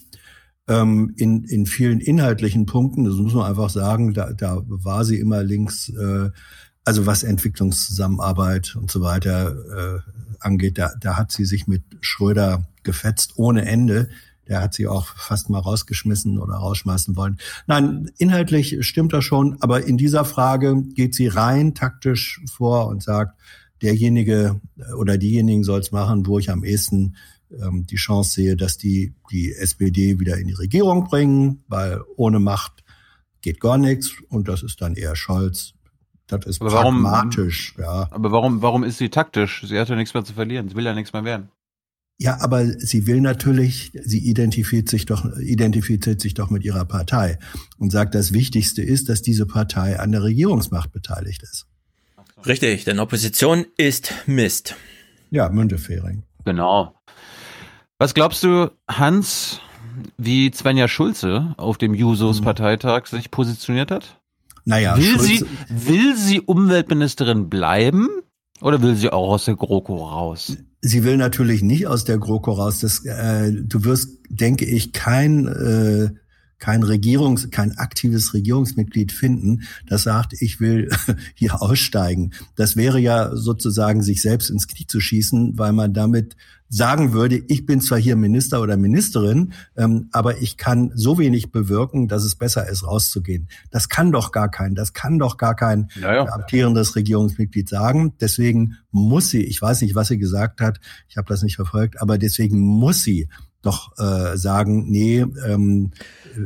Ähm, 0.68 1.16
in, 1.18 1.44
in 1.46 1.66
vielen 1.66 2.00
inhaltlichen 2.00 2.68
Punkten, 2.68 3.06
das 3.06 3.16
muss 3.16 3.34
man 3.34 3.50
einfach 3.50 3.72
sagen, 3.72 4.14
da, 4.14 4.32
da 4.34 4.62
war 4.68 5.04
sie 5.04 5.18
immer 5.20 5.42
links, 5.42 5.90
äh, 5.90 6.30
also 6.86 7.08
was 7.08 7.24
Entwicklungszusammenarbeit 7.24 8.76
und 8.76 8.92
so 8.92 9.02
weiter 9.02 9.56
äh, 9.96 10.00
angeht, 10.40 10.78
da, 10.78 10.92
da 11.00 11.18
hat 11.18 11.32
sie 11.32 11.46
sich 11.46 11.66
mit 11.66 11.82
Schröder 12.02 12.68
gefetzt 12.84 13.34
ohne 13.38 13.66
Ende. 13.66 14.10
Der 14.50 14.62
hat 14.62 14.74
sie 14.74 14.88
auch 14.88 15.06
fast 15.16 15.50
mal 15.50 15.60
rausgeschmissen 15.60 16.40
oder 16.40 16.56
rausschmeißen 16.56 17.16
wollen. 17.16 17.38
Nein, 17.68 18.12
inhaltlich 18.18 18.78
stimmt 18.86 19.14
das 19.14 19.24
schon, 19.24 19.58
aber 19.62 19.86
in 19.86 19.98
dieser 19.98 20.26
Frage 20.26 20.84
geht 20.96 21.16
sie 21.16 21.28
rein 21.28 21.76
taktisch 21.76 22.42
vor 22.52 22.88
und 22.88 23.02
sagt, 23.04 23.40
derjenige 23.82 24.60
oder 24.98 25.18
diejenigen 25.18 25.64
soll 25.64 25.80
es 25.80 25.92
machen, 25.92 26.26
wo 26.26 26.40
ich 26.40 26.50
am 26.50 26.64
ehesten 26.66 27.16
ähm, 27.52 27.86
die 27.86 27.96
Chance 27.96 28.32
sehe, 28.32 28.56
dass 28.58 28.78
die 28.78 29.14
die 29.32 29.54
SPD 29.54 30.20
wieder 30.20 30.38
in 30.38 30.48
die 30.48 30.54
Regierung 30.54 31.06
bringen, 31.06 31.64
weil 31.68 32.02
ohne 32.18 32.40
Macht 32.40 32.84
geht 33.42 33.60
gar 33.62 33.78
nichts 33.78 34.12
und 34.30 34.48
das 34.50 34.64
ist 34.64 34.82
dann 34.82 34.96
eher 34.96 35.16
Scholz. 35.16 35.74
Das 36.28 36.46
ist 36.46 36.62
Aber 36.62 36.72
warum- 36.74 37.04
pragmatisch, 37.04 37.74
ja. 37.78 38.08
Aber 38.12 38.32
warum, 38.32 38.62
warum 38.62 38.84
ist 38.84 38.98
sie 38.98 39.10
taktisch? 39.10 39.64
Sie 39.66 39.80
hat 39.80 39.90
ja 39.90 39.96
nichts 39.96 40.14
mehr 40.14 40.24
zu 40.26 40.34
verlieren. 40.34 40.68
Sie 40.70 40.76
will 40.76 40.86
ja 40.86 40.94
nichts 40.94 41.14
mehr 41.14 41.24
werden. 41.24 41.50
Ja, 42.22 42.42
aber 42.42 42.66
sie 42.66 43.08
will 43.08 43.22
natürlich, 43.22 43.94
sie 44.04 44.20
identifiziert 44.20 44.90
sich 44.90 45.06
doch, 45.06 45.26
identifiziert 45.38 46.20
sich 46.20 46.34
doch 46.34 46.50
mit 46.50 46.66
ihrer 46.66 46.84
Partei 46.84 47.40
und 47.78 47.92
sagt, 47.94 48.14
das 48.14 48.34
Wichtigste 48.34 48.82
ist, 48.82 49.08
dass 49.08 49.22
diese 49.22 49.46
Partei 49.46 49.98
an 50.00 50.12
der 50.12 50.24
Regierungsmacht 50.24 50.92
beteiligt 50.92 51.44
ist. 51.44 51.66
Richtig, 52.46 52.84
denn 52.84 53.00
Opposition 53.00 53.66
ist 53.78 54.14
Mist. 54.26 54.76
Ja, 55.32 55.48
Müntefering. 55.50 56.24
Genau. 56.44 56.94
Was 58.00 58.14
glaubst 58.14 58.44
du, 58.44 58.70
Hans, 58.90 59.62
wie 60.18 60.52
Svenja 60.54 60.90
Schulze 60.90 61.54
auf 61.58 61.78
dem 61.78 61.94
Jusos-Parteitag 61.94 63.08
sich 63.08 63.32
positioniert 63.32 63.92
hat? 63.92 64.20
Naja, 64.66 64.98
will, 64.98 65.04
Schulze- 65.20 65.26
sie, 65.28 65.46
will 65.70 66.16
sie 66.18 66.42
Umweltministerin 66.42 67.50
bleiben 67.50 68.10
oder 68.60 68.82
will 68.82 68.96
sie 68.96 69.10
auch 69.10 69.30
aus 69.32 69.46
der 69.46 69.56
GroKo 69.56 69.96
raus? 70.06 70.58
Sie 70.82 71.04
will 71.04 71.18
natürlich 71.18 71.62
nicht 71.62 71.88
aus 71.88 72.06
der 72.06 72.18
GroKo 72.18 72.52
raus. 72.54 72.80
Das, 72.80 73.04
äh, 73.06 73.52
du 73.52 73.84
wirst, 73.84 74.18
denke 74.30 74.66
ich, 74.66 74.94
kein 74.94 75.48
äh, 75.48 76.10
kein 76.60 76.84
Regierungs, 76.84 77.50
kein 77.52 77.78
aktives 77.78 78.34
Regierungsmitglied 78.34 79.12
finden, 79.12 79.64
das 79.88 80.04
sagt, 80.04 80.34
ich 80.40 80.60
will 80.60 80.90
hier 81.34 81.62
aussteigen. 81.62 82.34
Das 82.56 82.76
wäre 82.76 83.00
ja 83.00 83.36
sozusagen 83.36 84.04
sich 84.04 84.22
selbst 84.22 84.50
ins 84.50 84.68
Knie 84.68 84.86
zu 84.86 85.00
schießen, 85.00 85.58
weil 85.58 85.72
man 85.72 85.94
damit 85.94 86.36
sagen 86.70 87.14
würde, 87.14 87.42
ich 87.48 87.66
bin 87.66 87.82
zwar 87.82 87.98
hier 87.98 88.16
Minister 88.16 88.62
oder 88.62 88.78
Ministerin, 88.78 89.54
ähm, 89.76 90.10
aber 90.12 90.38
ich 90.38 90.58
kann 90.58 90.92
so 90.94 91.18
wenig 91.18 91.52
bewirken, 91.52 92.08
dass 92.08 92.24
es 92.24 92.36
besser 92.36 92.70
ist, 92.70 92.86
rauszugehen. 92.86 93.50
Das 93.72 93.90
kann 93.90 94.12
doch 94.12 94.32
gar 94.32 94.50
kein, 94.50 94.76
das 94.76 94.94
kann 94.94 95.18
doch 95.18 95.38
gar 95.38 95.56
kein 95.56 95.90
Ja, 96.00 96.14
ja. 96.16 96.26
amtierendes 96.32 96.96
Regierungsmitglied 96.96 97.68
sagen. 97.68 98.14
Deswegen 98.22 98.78
muss 98.92 99.30
sie, 99.30 99.44
ich 99.44 99.62
weiß 99.62 99.82
nicht, 99.82 99.96
was 99.96 100.10
sie 100.10 100.20
gesagt 100.20 100.62
hat, 100.62 100.80
ich 101.08 101.18
habe 101.18 101.28
das 101.28 101.42
nicht 101.42 101.56
verfolgt, 101.56 102.02
aber 102.02 102.18
deswegen 102.18 102.60
muss 102.60 103.04
sie 103.04 103.28
doch 103.62 103.98
äh, 103.98 104.38
sagen, 104.38 104.90
nee, 104.90 105.26
ähm, 105.46 105.92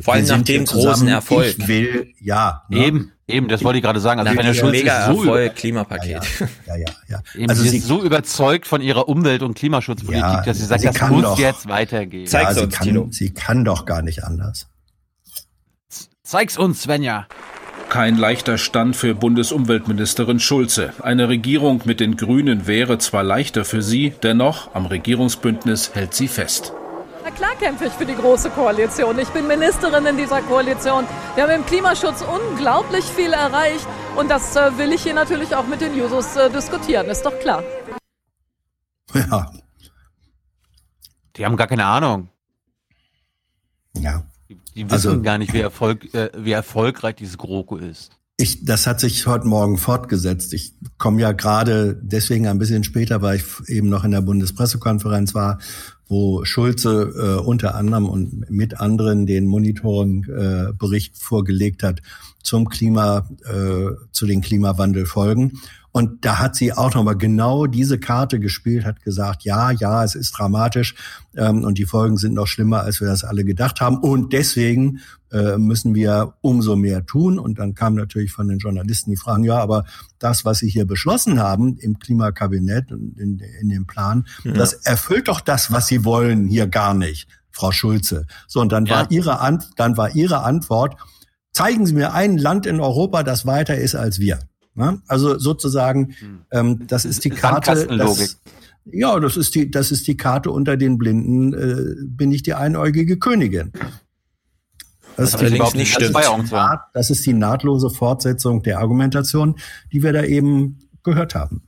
Vor 0.01 0.15
allem 0.15 0.25
nach 0.25 0.41
dem 0.41 0.65
großen. 0.65 1.07
Erfolg. 1.07 1.55
Ich 1.59 1.67
will, 1.67 2.07
ja. 2.19 2.63
ne? 2.69 2.85
Eben, 2.87 3.11
eben, 3.27 3.47
das 3.47 3.63
wollte 3.63 3.77
ich 3.79 3.83
gerade 3.83 3.99
sagen. 3.99 4.19
Also 4.19 4.33
dem 4.33 4.53
Schulze 4.53 4.71
mega 4.71 4.99
ist 4.99 5.05
so, 5.15 5.21
Erfolg, 5.23 5.55
Klimapaket. 5.55 6.23
Ja, 6.67 6.75
ja, 6.75 6.85
ja. 7.07 7.19
eben, 7.35 7.49
Also 7.49 7.63
sie, 7.63 7.69
sie- 7.69 7.77
ist 7.77 7.87
so 7.87 8.01
überzeugt 8.03 8.67
von 8.67 8.81
ihrer 8.81 9.07
Umwelt- 9.09 9.43
und 9.43 9.55
Klimaschutzpolitik, 9.55 10.21
Ja, 10.23 10.41
dass 10.41 10.57
sie 10.57 10.65
sagt, 10.65 10.81
sie 10.81 10.87
das 10.87 10.95
kann 10.95 11.11
muss 11.11 11.23
doch. 11.23 11.39
jetzt 11.39 11.67
weitergehen. 11.67 12.25
ja, 12.29 12.53
sie, 12.53 12.67
kann, 12.67 13.11
sie 13.11 13.33
kann 13.33 13.63
doch 13.65 13.85
gar 13.85 14.01
nicht 14.01 14.23
anders. 14.23 14.67
Zeig's 16.23 16.57
uns, 16.57 16.83
Svenja. 16.83 17.27
Kein 17.89 18.17
leichter 18.17 18.57
Stand 18.57 18.95
für 18.95 19.13
Bundesumweltministerin 19.13 20.39
Schulze. 20.39 20.93
Eine 21.01 21.29
Regierung 21.29 21.81
mit 21.85 21.99
den 21.99 22.17
Grünen 22.17 22.65
wäre 22.65 22.97
zwar 22.97 23.23
leichter 23.23 23.65
für 23.65 23.81
sie, 23.83 24.13
dennoch 24.23 24.73
am 24.73 24.85
Regierungsbündnis 24.87 25.93
hält 25.93 26.13
sie 26.15 26.27
fest. 26.27 26.73
Klar 27.35 27.55
kämpfe 27.59 27.85
ich 27.85 27.93
für 27.93 28.05
die 28.05 28.15
große 28.15 28.49
Koalition. 28.51 29.17
Ich 29.19 29.29
bin 29.29 29.47
Ministerin 29.47 30.05
in 30.05 30.17
dieser 30.17 30.41
Koalition. 30.43 31.05
Wir 31.35 31.43
haben 31.43 31.51
im 31.61 31.65
Klimaschutz 31.65 32.21
unglaublich 32.21 33.03
viel 33.05 33.33
erreicht. 33.33 33.87
Und 34.15 34.29
das 34.29 34.55
äh, 34.55 34.77
will 34.77 34.91
ich 34.93 35.01
hier 35.03 35.13
natürlich 35.15 35.55
auch 35.55 35.65
mit 35.67 35.81
den 35.81 35.97
Jusos 35.97 36.35
äh, 36.35 36.49
diskutieren, 36.49 37.07
ist 37.07 37.23
doch 37.25 37.37
klar. 37.39 37.63
Ja. 39.15 39.51
Die 41.35 41.45
haben 41.45 41.57
gar 41.57 41.67
keine 41.67 41.85
Ahnung. 41.85 42.29
Ja. 43.97 44.23
Die, 44.49 44.59
die 44.75 44.85
wissen 44.85 44.93
Also- 44.93 45.21
gar 45.21 45.37
nicht, 45.39 45.53
wie, 45.53 45.61
Erfolg, 45.61 46.13
äh, 46.13 46.29
wie 46.37 46.51
erfolgreich 46.51 47.15
diese 47.15 47.37
GroKo 47.37 47.77
ist. 47.77 48.11
Ich, 48.37 48.65
das 48.65 48.87
hat 48.87 48.99
sich 48.99 49.27
heute 49.27 49.45
Morgen 49.47 49.77
fortgesetzt. 49.77 50.53
Ich 50.53 50.73
komme 50.97 51.21
ja 51.21 51.31
gerade 51.33 51.95
deswegen 52.01 52.47
ein 52.47 52.57
bisschen 52.57 52.83
später, 52.83 53.21
weil 53.21 53.37
ich 53.37 53.45
eben 53.69 53.89
noch 53.89 54.03
in 54.03 54.11
der 54.11 54.21
Bundespressekonferenz 54.21 55.35
war, 55.35 55.59
wo 56.07 56.43
Schulze 56.45 57.14
äh, 57.15 57.45
unter 57.45 57.75
anderem 57.75 58.09
und 58.09 58.49
mit 58.49 58.80
anderen 58.80 59.25
den 59.25 59.48
Monitoring-Bericht 59.48 61.15
äh, 61.15 61.19
vorgelegt 61.19 61.83
hat 61.83 62.01
zum 62.43 62.69
Klima, 62.69 63.30
äh, 63.45 63.91
zu 64.11 64.25
den 64.25 64.41
Klimawandelfolgen. 64.41 65.59
Und 65.93 66.25
da 66.25 66.40
hat 66.40 66.56
sie 66.56 66.73
auch 66.73 66.93
nochmal 66.95 67.17
genau 67.17 67.67
diese 67.67 67.99
Karte 67.99 68.40
gespielt, 68.40 68.83
hat 68.83 69.03
gesagt, 69.03 69.43
ja, 69.43 69.69
ja, 69.69 70.03
es 70.03 70.15
ist 70.15 70.32
dramatisch 70.32 70.95
ähm, 71.38 71.64
und 71.64 71.77
die 71.77 71.85
Folgen 71.85 72.17
sind 72.17 72.33
noch 72.33 72.48
schlimmer, 72.48 72.82
als 72.82 72.99
wir 72.99 73.07
das 73.07 73.23
alle 73.23 73.45
gedacht 73.45 73.80
haben. 73.80 73.98
Und 73.98 74.33
deswegen 74.33 75.01
äh, 75.33 75.57
müssen 75.57 75.95
wir 75.95 76.35
umso 76.41 76.75
mehr 76.75 77.05
tun. 77.05 77.39
Und 77.39 77.59
dann 77.59 77.73
kam 77.73 77.95
natürlich 77.95 78.31
von 78.31 78.47
den 78.47 78.59
Journalisten 78.59 79.09
die 79.09 79.17
Fragen, 79.17 79.43
ja, 79.43 79.57
aber 79.59 79.83
das, 80.19 80.45
was 80.45 80.59
Sie 80.59 80.69
hier 80.69 80.85
beschlossen 80.85 81.39
haben 81.39 81.75
im 81.77 81.99
Klimakabinett 81.99 82.91
und 82.91 83.17
in, 83.19 83.39
in 83.61 83.69
dem 83.69 83.85
Plan, 83.87 84.25
Ja. 84.43 84.53
das 84.53 84.73
erfüllt 84.73 85.27
doch 85.27 85.41
das, 85.41 85.71
was 85.71 85.87
Sie 85.87 86.05
wollen, 86.05 86.47
hier 86.47 86.67
gar 86.67 86.93
nicht, 86.93 87.27
Frau 87.51 87.71
Schulze. 87.71 88.27
So, 88.47 88.61
und 88.61 88.71
dann 88.71 88.85
Ja. 88.85 88.95
war 88.97 89.11
ihre 89.11 89.39
Ant 89.41 89.71
dann 89.75 89.97
war 89.97 90.15
ihre 90.15 90.43
Antwort, 90.43 90.95
zeigen 91.51 91.85
Sie 91.85 91.93
mir 91.93 92.13
ein 92.13 92.37
Land 92.37 92.65
in 92.65 92.79
Europa, 92.79 93.23
das 93.23 93.45
weiter 93.45 93.75
ist 93.75 93.95
als 93.95 94.19
wir. 94.19 94.39
Ne? 94.75 95.01
Also 95.07 95.37
sozusagen, 95.37 96.15
ähm, 96.51 96.87
das 96.87 97.05
ist 97.05 97.25
die 97.25 97.29
Karte. 97.29 97.87
Das, 97.87 98.37
ja, 98.85 99.19
das 99.19 99.37
ist 99.37 99.55
die, 99.55 99.69
das 99.71 99.91
ist 99.91 100.07
die 100.07 100.17
Karte 100.17 100.51
unter 100.51 100.77
den 100.77 100.97
Blinden. 100.97 101.53
Äh, 101.53 101.95
bin 102.05 102.31
ich 102.31 102.43
die 102.43 102.53
einäugige 102.55 103.17
Königin. 103.17 103.71
Das 105.17 105.30
ist, 105.30 105.35
allerdings 105.35 105.72
die, 105.72 105.77
nicht 105.77 105.95
das, 105.95 106.03
ist 106.09 106.17
stimmt. 106.17 106.50
die 106.50 106.53
Naht- 106.53 106.82
das 106.93 107.09
ist 107.09 107.25
die 107.25 107.33
nahtlose 107.33 107.90
Fortsetzung 107.90 108.64
der 108.64 108.80
Argumentation, 108.80 109.56
die 109.92 110.01
wir 110.03 110.14
da 110.14 110.24
eben 110.24 110.80
gehört 111.03 111.35
haben. 111.35 111.61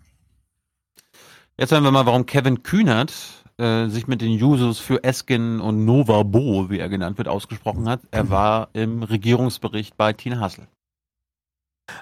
Jetzt 1.57 1.71
hören 1.71 1.83
wir 1.83 1.91
mal, 1.91 2.05
warum 2.05 2.25
Kevin 2.25 2.63
Kühnert 2.63 3.13
äh, 3.57 3.87
sich 3.87 4.07
mit 4.07 4.21
den 4.21 4.31
Jusos 4.31 4.79
für 4.79 5.03
Esken 5.03 5.61
und 5.61 5.85
Nova 5.85 6.23
Bo, 6.23 6.69
wie 6.69 6.79
er 6.79 6.89
genannt 6.89 7.17
wird, 7.17 7.27
ausgesprochen 7.29 7.87
hat. 7.87 8.01
Er 8.11 8.29
war 8.29 8.69
im 8.73 9.03
Regierungsbericht 9.03 9.95
bei 9.95 10.11
Tina 10.13 10.39
Hassel. 10.39 10.67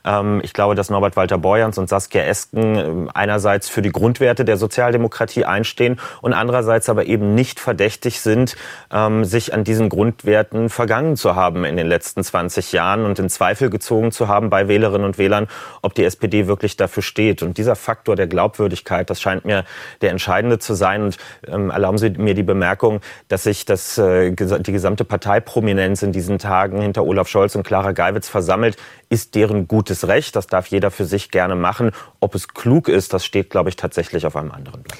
Ähm, 0.05 0.41
ich 0.43 0.53
glaube, 0.53 0.75
dass 0.75 0.89
Norbert 0.89 1.15
Walter 1.15 1.37
Borjans 1.37 1.77
und 1.77 1.89
Saskia 1.89 2.23
Esken 2.23 2.75
ähm, 2.75 3.11
einerseits 3.13 3.69
für 3.69 3.81
die 3.81 3.91
Grundwerte 3.91 4.45
der 4.45 4.57
Sozialdemokratie 4.57 5.45
einstehen 5.45 5.99
und 6.21 6.33
andererseits 6.33 6.89
aber 6.89 7.05
eben 7.05 7.35
nicht 7.35 7.59
verdächtig 7.59 8.21
sind, 8.21 8.55
ähm, 8.91 9.25
sich 9.25 9.53
an 9.53 9.63
diesen 9.63 9.89
Grundwerten 9.89 10.69
vergangen 10.69 11.15
zu 11.15 11.35
haben 11.35 11.65
in 11.65 11.77
den 11.77 11.87
letzten 11.87 12.23
20 12.23 12.71
Jahren 12.71 13.05
und 13.05 13.19
in 13.19 13.29
Zweifel 13.29 13.69
gezogen 13.69 14.11
zu 14.11 14.27
haben 14.27 14.49
bei 14.49 14.67
Wählerinnen 14.67 15.05
und 15.05 15.17
Wählern, 15.17 15.47
ob 15.81 15.93
die 15.95 16.03
SPD 16.03 16.47
wirklich 16.47 16.77
dafür 16.77 17.03
steht. 17.03 17.43
Und 17.43 17.57
dieser 17.57 17.75
Faktor 17.75 18.15
der 18.15 18.27
Glaubwürdigkeit, 18.27 19.09
das 19.09 19.21
scheint 19.21 19.45
mir 19.45 19.65
der 20.01 20.11
entscheidende 20.11 20.59
zu 20.59 20.73
sein. 20.73 21.03
Und 21.03 21.69
erlauben 21.69 21.97
Sie 21.97 22.09
mir 22.11 22.33
die 22.33 22.43
Bemerkung, 22.43 23.01
dass 23.27 23.43
sich 23.43 23.65
das, 23.65 23.97
äh, 23.97 24.31
die 24.31 24.71
gesamte 24.71 25.05
Parteiprominenz 25.05 26.03
in 26.03 26.11
diesen 26.11 26.39
Tagen 26.39 26.81
hinter 26.81 27.03
Olaf 27.03 27.27
Scholz 27.27 27.55
und 27.55 27.63
Clara 27.63 27.91
Geiwitz 27.91 28.29
versammelt, 28.29 28.77
ist 29.13 29.35
deren 29.35 29.67
gutes 29.67 30.07
Recht. 30.07 30.35
Das 30.35 30.47
darf 30.47 30.67
jeder 30.67 30.89
für 30.89 31.05
sich 31.05 31.29
gerne 31.29 31.55
machen. 31.55 31.91
Ob 32.19 32.33
es 32.33 32.47
klug 32.47 32.87
ist, 32.89 33.13
das 33.13 33.23
steht, 33.23 33.51
glaube 33.51 33.69
ich, 33.69 33.75
tatsächlich 33.75 34.25
auf 34.25 34.35
einem 34.35 34.51
anderen 34.51 34.81
Blatt. 34.81 34.97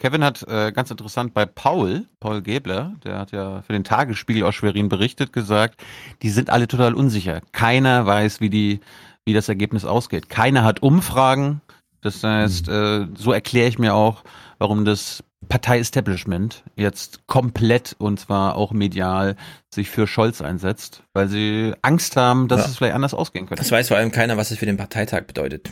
Kevin 0.00 0.24
hat 0.24 0.42
äh, 0.48 0.72
ganz 0.72 0.90
interessant 0.90 1.32
bei 1.32 1.46
Paul, 1.46 2.06
Paul 2.18 2.42
Gebler, 2.42 2.96
der 3.04 3.20
hat 3.20 3.30
ja 3.30 3.62
für 3.62 3.72
den 3.72 3.84
Tagesspiegel 3.84 4.42
aus 4.42 4.56
Schwerin 4.56 4.88
berichtet, 4.88 5.32
gesagt, 5.32 5.80
die 6.22 6.30
sind 6.30 6.50
alle 6.50 6.66
total 6.66 6.94
unsicher. 6.94 7.40
Keiner 7.52 8.04
weiß, 8.04 8.40
wie 8.40 8.50
die, 8.50 8.80
wie 9.24 9.32
das 9.32 9.48
Ergebnis 9.48 9.84
ausgeht. 9.84 10.28
Keiner 10.28 10.64
hat 10.64 10.82
Umfragen. 10.82 11.60
Das 12.02 12.22
heißt, 12.22 12.68
äh, 12.68 13.06
so 13.14 13.32
erkläre 13.32 13.68
ich 13.68 13.78
mir 13.78 13.94
auch, 13.94 14.24
warum 14.64 14.86
das 14.86 15.22
Partei-Establishment 15.50 16.64
jetzt 16.74 17.26
komplett 17.26 17.94
und 17.98 18.18
zwar 18.18 18.56
auch 18.56 18.72
medial 18.72 19.36
sich 19.68 19.90
für 19.90 20.06
Scholz 20.06 20.40
einsetzt, 20.40 21.02
weil 21.12 21.28
sie 21.28 21.74
Angst 21.82 22.16
haben, 22.16 22.48
dass 22.48 22.60
Ja. 22.62 22.66
es 22.70 22.76
vielleicht 22.78 22.94
anders 22.94 23.12
ausgehen 23.12 23.44
könnte. 23.44 23.62
Das 23.62 23.70
weiß 23.70 23.88
vor 23.88 23.98
allem 23.98 24.10
keiner, 24.10 24.38
was 24.38 24.50
es 24.52 24.56
für 24.56 24.64
den 24.64 24.78
Parteitag 24.78 25.24
bedeutet. 25.26 25.70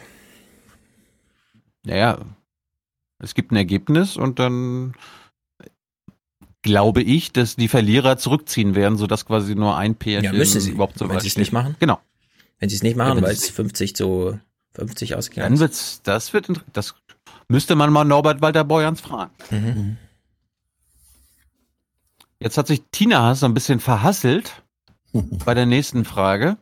Naja, 1.84 2.18
es 3.18 3.32
gibt 3.32 3.50
ein 3.50 3.56
Ergebnis 3.56 4.18
und 4.18 4.38
dann 4.38 4.94
glaube 6.60 7.00
ich, 7.00 7.32
dass 7.32 7.56
die 7.56 7.68
Verlierer 7.68 8.18
zurückziehen 8.18 8.74
werden, 8.74 8.98
sodass 8.98 9.24
quasi 9.24 9.54
nur 9.54 9.74
ein 9.78 9.94
Pärchen 9.94 10.24
Ja, 10.24 10.32
müssen 10.34 10.60
sie, 10.60 10.72
überhaupt 10.72 10.98
zur 10.98 11.08
wenn 11.08 11.18
sie 11.20 11.28
es 11.28 11.38
nicht 11.38 11.52
machen. 11.52 11.76
Genau. 11.80 11.98
Wenn 12.58 12.68
sie 12.68 12.76
es 12.76 12.82
nicht 12.82 12.98
Ja, 12.98 13.04
machen, 13.04 13.16
wenn 13.16 13.24
weil 13.24 13.32
es 13.32 13.48
50 13.48 13.96
zu 13.96 14.38
50 14.74 15.14
ausgegangen 15.14 15.54
Dann 15.54 15.60
wird's, 15.60 16.00
das 16.02 16.32
wird, 16.32 16.48
das 16.72 16.94
müsste 17.48 17.74
man 17.74 17.92
mal 17.92 18.04
Norbert 18.04 18.40
Walter 18.40 18.64
Borjans 18.64 19.00
fragen. 19.00 19.30
Mhm. 19.50 19.96
Jetzt 22.40 22.58
hat 22.58 22.66
sich 22.66 22.82
Tina 22.90 23.34
so 23.34 23.46
ein 23.46 23.54
bisschen 23.54 23.78
verhasselt 23.78 24.62
bei 25.44 25.54
der 25.54 25.66
nächsten 25.66 26.04
Frage, 26.04 26.56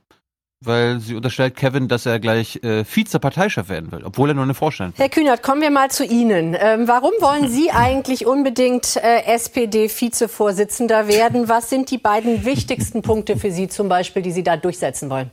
weil 0.61 1.01
sie 1.01 1.15
unterstellt 1.15 1.57
Kevin, 1.57 1.89
dass 1.89 2.05
er 2.05 2.21
gleich 2.21 2.63
äh, 2.63 2.85
Vize-Parteichef 2.85 3.71
werden 3.71 3.91
will, 3.93 4.05
obwohl 4.05 4.31
er 4.31 4.35
nur 4.35 4.45
eine 4.45 4.53
Vorstand 4.53 4.99
Herr 4.99 5.09
Kühnert, 5.09 5.43
kommen 5.43 5.63
wir 5.63 5.71
mal 5.71 5.91
zu 5.91 6.05
Ihnen. 6.05 6.55
Ähm, 6.59 6.87
warum 6.87 7.13
wollen 7.21 7.49
Sie 7.49 7.71
eigentlich 7.73 8.27
unbedingt 8.27 8.97
äh, 8.97 9.23
SPD-Vizevorsitzender 9.23 11.09
werden? 11.09 11.49
Was 11.49 11.71
sind 11.71 11.91
die 11.91 11.99
beiden 11.99 12.45
wichtigsten 12.45 13.01
Punkte 13.01 13.39
für 13.39 13.51
Sie 13.51 13.69
zum 13.69 13.89
Beispiel, 13.89 14.21
die 14.23 14.33
Sie 14.33 14.43
da 14.43 14.59
durchsetzen 14.59 15.09
wollen? 15.09 15.31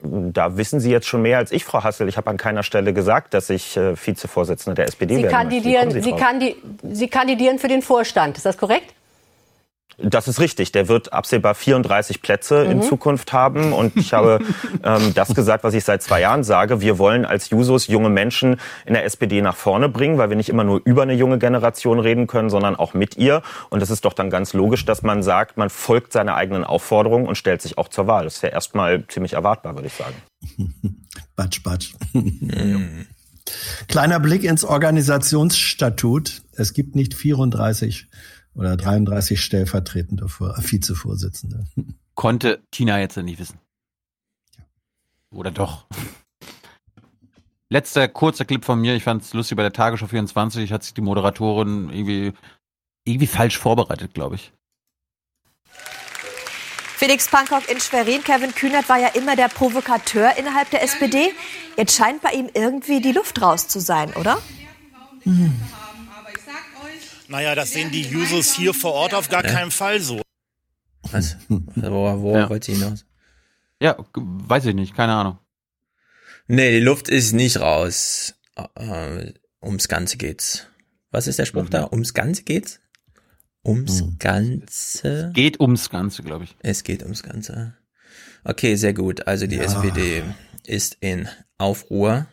Da 0.00 0.56
wissen 0.56 0.78
Sie 0.78 0.92
jetzt 0.92 1.08
schon 1.08 1.22
mehr 1.22 1.38
als 1.38 1.50
ich, 1.50 1.64
Frau 1.64 1.82
Hassel. 1.82 2.08
Ich 2.08 2.16
habe 2.16 2.30
an 2.30 2.36
keiner 2.36 2.62
Stelle 2.62 2.92
gesagt, 2.92 3.34
dass 3.34 3.50
ich 3.50 3.76
äh, 3.76 3.96
Vizevorsitzender 3.96 4.76
der 4.76 4.86
SPD 4.86 5.16
Sie 5.16 5.22
werden 5.24 5.32
kandidieren, 5.32 5.90
Sie, 5.90 6.12
kandi 6.12 6.56
Sie 6.84 7.08
kandidieren 7.08 7.58
für 7.58 7.66
den 7.66 7.82
Vorstand. 7.82 8.36
Ist 8.36 8.46
das 8.46 8.56
korrekt? 8.56 8.94
Das 10.00 10.28
ist 10.28 10.38
richtig. 10.38 10.70
Der 10.70 10.86
wird 10.86 11.12
absehbar 11.12 11.56
34 11.56 12.22
Plätze 12.22 12.62
in 12.64 12.78
Mhm. 12.78 12.82
Zukunft 12.82 13.32
haben. 13.32 13.72
Und 13.72 13.96
ich 13.96 14.12
habe 14.12 14.38
ähm, 14.84 15.12
das 15.14 15.34
gesagt, 15.34 15.64
was 15.64 15.74
ich 15.74 15.82
seit 15.84 16.02
zwei 16.02 16.20
Jahren 16.20 16.44
sage. 16.44 16.80
Wir 16.80 16.98
wollen 16.98 17.24
als 17.24 17.50
Jusos 17.50 17.88
junge 17.88 18.08
Menschen 18.08 18.60
in 18.86 18.94
der 18.94 19.04
SPD 19.04 19.42
nach 19.42 19.56
vorne 19.56 19.88
bringen, 19.88 20.16
weil 20.16 20.28
wir 20.28 20.36
nicht 20.36 20.50
immer 20.50 20.62
nur 20.62 20.80
über 20.84 21.02
eine 21.02 21.14
junge 21.14 21.38
Generation 21.38 21.98
reden 21.98 22.28
können, 22.28 22.48
sondern 22.48 22.76
auch 22.76 22.94
mit 22.94 23.16
ihr. 23.16 23.42
Und 23.70 23.82
es 23.82 23.90
ist 23.90 24.04
doch 24.04 24.12
dann 24.12 24.30
ganz 24.30 24.52
logisch, 24.52 24.84
dass 24.84 25.02
man 25.02 25.24
sagt, 25.24 25.56
man 25.56 25.68
folgt 25.68 26.12
seiner 26.12 26.36
eigenen 26.36 26.62
Aufforderung 26.62 27.26
und 27.26 27.34
stellt 27.36 27.60
sich 27.60 27.76
auch 27.76 27.88
zur 27.88 28.06
Wahl. 28.06 28.22
Das 28.24 28.36
ist 28.36 28.42
ja 28.42 28.50
erstmal 28.50 29.04
ziemlich 29.08 29.32
erwartbar, 29.32 29.74
würde 29.74 29.88
ich 29.88 29.94
sagen. 29.94 30.14
Batsch, 31.34 31.62
batsch. 31.64 31.94
Kleiner 33.88 34.20
Blick 34.20 34.44
ins 34.44 34.64
Organisationsstatut. 34.64 36.42
Es 36.54 36.72
gibt 36.72 36.94
nicht 36.94 37.14
34 37.14 38.06
oder 38.54 38.76
33 38.76 39.40
stellvertretende 39.40 40.28
Vor- 40.28 40.56
Vizevorsitzende. 40.58 41.64
Konnte 42.14 42.62
Tina 42.70 42.98
jetzt 42.98 43.16
ja 43.16 43.22
nicht 43.22 43.38
wissen. 43.38 43.58
Oder 45.30 45.50
doch? 45.50 45.86
Letzter 47.70 48.08
kurzer 48.08 48.44
Clip 48.44 48.64
von 48.64 48.80
mir. 48.80 48.94
Ich 48.94 49.04
fand 49.04 49.22
es 49.22 49.34
lustig 49.34 49.56
bei 49.56 49.62
der 49.62 49.72
Tagesschau 49.72 50.06
24 50.06 50.72
hat 50.72 50.82
sich 50.82 50.94
die 50.94 51.02
Moderatorin 51.02 51.90
irgendwie, 51.90 52.32
irgendwie 53.04 53.26
falsch 53.26 53.58
vorbereitet, 53.58 54.14
glaube 54.14 54.36
ich. 54.36 54.52
Felix 56.96 57.28
Pankow 57.28 57.68
in 57.70 57.78
Schwerin, 57.78 58.24
Kevin 58.24 58.52
Kühnert 58.54 58.88
war 58.88 58.98
ja 58.98 59.08
immer 59.08 59.36
der 59.36 59.48
Provokateur 59.48 60.36
innerhalb 60.36 60.70
der 60.70 60.82
SPD. 60.82 61.32
Jetzt 61.76 61.94
scheint 61.94 62.22
bei 62.22 62.30
ihm 62.30 62.48
irgendwie 62.54 63.00
die 63.00 63.12
Luft 63.12 63.40
raus 63.40 63.68
zu 63.68 63.78
sein, 63.80 64.12
oder? 64.14 64.38
Naja, 67.28 67.54
das 67.54 67.72
sehen 67.72 67.90
die 67.90 68.14
Users 68.14 68.54
hier 68.54 68.72
vor 68.74 68.92
Ort 68.94 69.14
auf 69.14 69.28
gar 69.28 69.44
Ja. 69.44 69.52
keinen 69.52 69.70
Fall 69.70 70.00
so. 70.00 70.22
Was? 71.10 71.36
Wo, 71.48 72.20
wo 72.22 72.36
Ja. 72.36 72.48
wollt 72.48 72.68
ihr 72.68 72.74
hinaus? 72.76 73.04
Ja, 73.80 73.96
weiß 74.14 74.66
ich 74.66 74.74
nicht, 74.74 74.94
keine 74.96 75.12
Ahnung. 75.14 75.38
Nee, 76.46 76.72
die 76.78 76.84
Luft 76.84 77.08
ist 77.08 77.32
nicht 77.32 77.60
raus. 77.60 78.34
Äh, 78.74 79.32
ums 79.62 79.88
Ganze 79.88 80.16
geht's. 80.16 80.66
Was 81.10 81.26
ist 81.26 81.38
der 81.38 81.46
Spruch 81.46 81.64
Mhm. 81.64 81.70
da? 81.70 81.88
Ums 81.92 82.14
Ganze 82.14 82.42
geht's? 82.42 82.80
Ums 83.64 84.02
Ganze? 84.18 85.30
Geht 85.34 85.60
ums 85.60 85.90
Ganze, 85.90 86.22
glaube 86.22 86.44
ich. 86.44 86.56
Es 86.60 86.82
geht 86.84 87.02
ums 87.02 87.22
Ganze. 87.22 87.74
Okay, 88.44 88.76
sehr 88.76 88.94
gut. 88.94 89.26
Also 89.26 89.46
die 89.46 89.56
Ja. 89.56 89.64
SPD 89.64 90.22
ist 90.66 90.96
in 91.00 91.28
Aufruhr. 91.58 92.26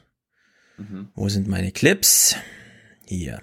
Mhm. 0.78 1.10
Wo 1.16 1.28
sind 1.30 1.48
meine 1.48 1.72
Clips? 1.72 2.36
Hier. 3.06 3.42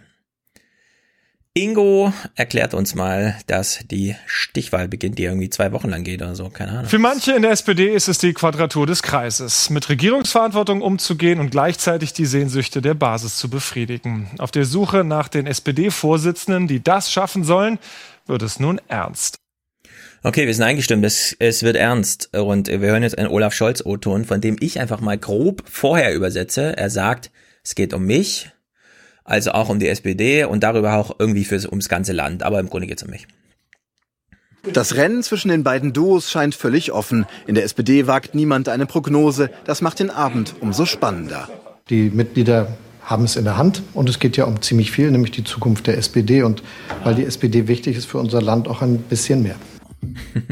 Ingo 1.55 2.15
erklärt 2.35 2.73
uns 2.73 2.95
mal, 2.95 3.37
dass 3.47 3.81
die 3.91 4.17
Stichwahl 4.25 4.89
beginnt, 4.89 5.19
die 5.19 5.25
irgendwie 5.25 5.51
zwei 5.51 5.71
Wochen 5.73 5.91
lang 5.91 6.03
geht 6.03 6.23
oder 6.23 6.35
so, 6.35 6.49
keine 6.49 6.71
Ahnung. 6.71 6.87
Für 6.87 6.99
manche 6.99 7.33
in 7.33 7.43
der 7.43 7.51
SPD 7.51 7.95
ist 7.95 8.09
es 8.09 8.17
die 8.17 8.33
Quadratur 8.33 8.87
des 8.87 9.03
Kreises, 9.03 9.69
mit 9.69 9.91
Regierungsverantwortung 9.91 10.81
umzugehen 10.81 11.41
und 11.41 11.51
gleichzeitig 11.51 12.15
die 12.15 12.25
Sehnsüchte 12.25 12.81
der 12.81 12.95
Basis 12.95 13.37
zu 13.37 13.51
befriedigen. 13.51 14.31
Auf 14.39 14.51
der 14.51 14.65
Suche 14.65 15.05
nach 15.05 15.29
den 15.29 15.47
SPD-Vorsitzenden, 15.47 16.69
die 16.69 16.83
das 16.83 17.13
schaffen 17.13 17.45
sollen, 17.45 17.79
wird 18.27 18.41
es 18.41 18.59
nun 18.59 18.81
ernst. 18.89 19.37
Okay, 20.23 20.47
wir 20.47 20.55
sind 20.55 20.65
eingestimmt, 20.65 21.05
es, 21.05 21.37
es 21.39 21.63
wird 21.63 21.77
ernst 21.77 22.35
und 22.35 22.69
wir 22.69 22.79
hören 22.79 23.03
jetzt 23.03 23.19
einen 23.19 23.29
Olaf 23.29 23.53
Scholz 23.53 23.85
O-Ton, 23.85 24.25
von 24.25 24.41
dem 24.41 24.57
ich 24.59 24.81
einfach 24.81 25.03
mal 25.03 25.19
grob 25.19 25.65
vorher 25.69 26.15
übersetze. 26.15 26.79
Er 26.79 26.89
sagt, 26.89 27.31
es 27.63 27.75
geht 27.75 27.93
um 27.93 28.07
mich, 28.07 28.53
also 29.25 29.53
auch 29.53 29.69
um 29.69 29.79
die 29.79 29.89
SPD 29.89 30.45
und 30.45 30.63
darüber 30.63 30.95
auch 30.97 31.17
irgendwie 31.19 31.45
fürs, 31.45 31.67
ums 31.67 31.89
ganze 31.89 32.13
Land, 32.13 32.43
aber 32.43 32.61
im 32.61 32.69
Grunde 32.69 32.87
geht's 32.87 33.03
um 33.03 33.11
mich. 33.11 33.27
Das 34.73 34.95
Rennen 34.95 35.23
zwischen 35.23 35.49
den 35.49 35.65
beiden 35.65 35.93
Duos 35.93 36.31
scheint 36.31 36.55
völlig 36.55 36.93
offen. 36.93 37.27
In 37.47 37.57
der 37.57 37.65
SPD 37.65 38.07
wagt 38.07 38.35
niemand 38.35 38.69
eine 38.69 38.87
Prognose. 38.87 39.51
Das 39.65 39.83
macht 39.83 39.99
den 39.99 40.11
Abend 40.11 40.55
umso 40.61 40.87
spannender. 40.87 41.49
Die 41.91 42.11
Mitglieder 42.11 42.77
haben 43.03 43.25
es 43.25 43.35
in 43.35 43.45
der 43.45 43.57
Hand 43.57 43.83
und 43.93 44.09
es 44.09 44.21
geht 44.21 44.37
ja 44.37 44.45
um 44.45 44.63
ziemlich 44.63 44.93
viel, 44.93 45.11
nämlich 45.11 45.33
die 45.33 45.43
Zukunft 45.43 45.89
der 45.89 45.99
SPD 45.99 46.43
und 46.43 46.63
weil 47.03 47.17
die 47.17 47.25
SPD 47.25 47.67
wichtig 47.67 47.97
ist 47.97 48.07
für 48.07 48.19
unser 48.19 48.41
Land 48.41 48.69
auch 48.69 48.83
ein 48.83 48.99
bisschen 48.99 49.43
mehr. 49.43 49.57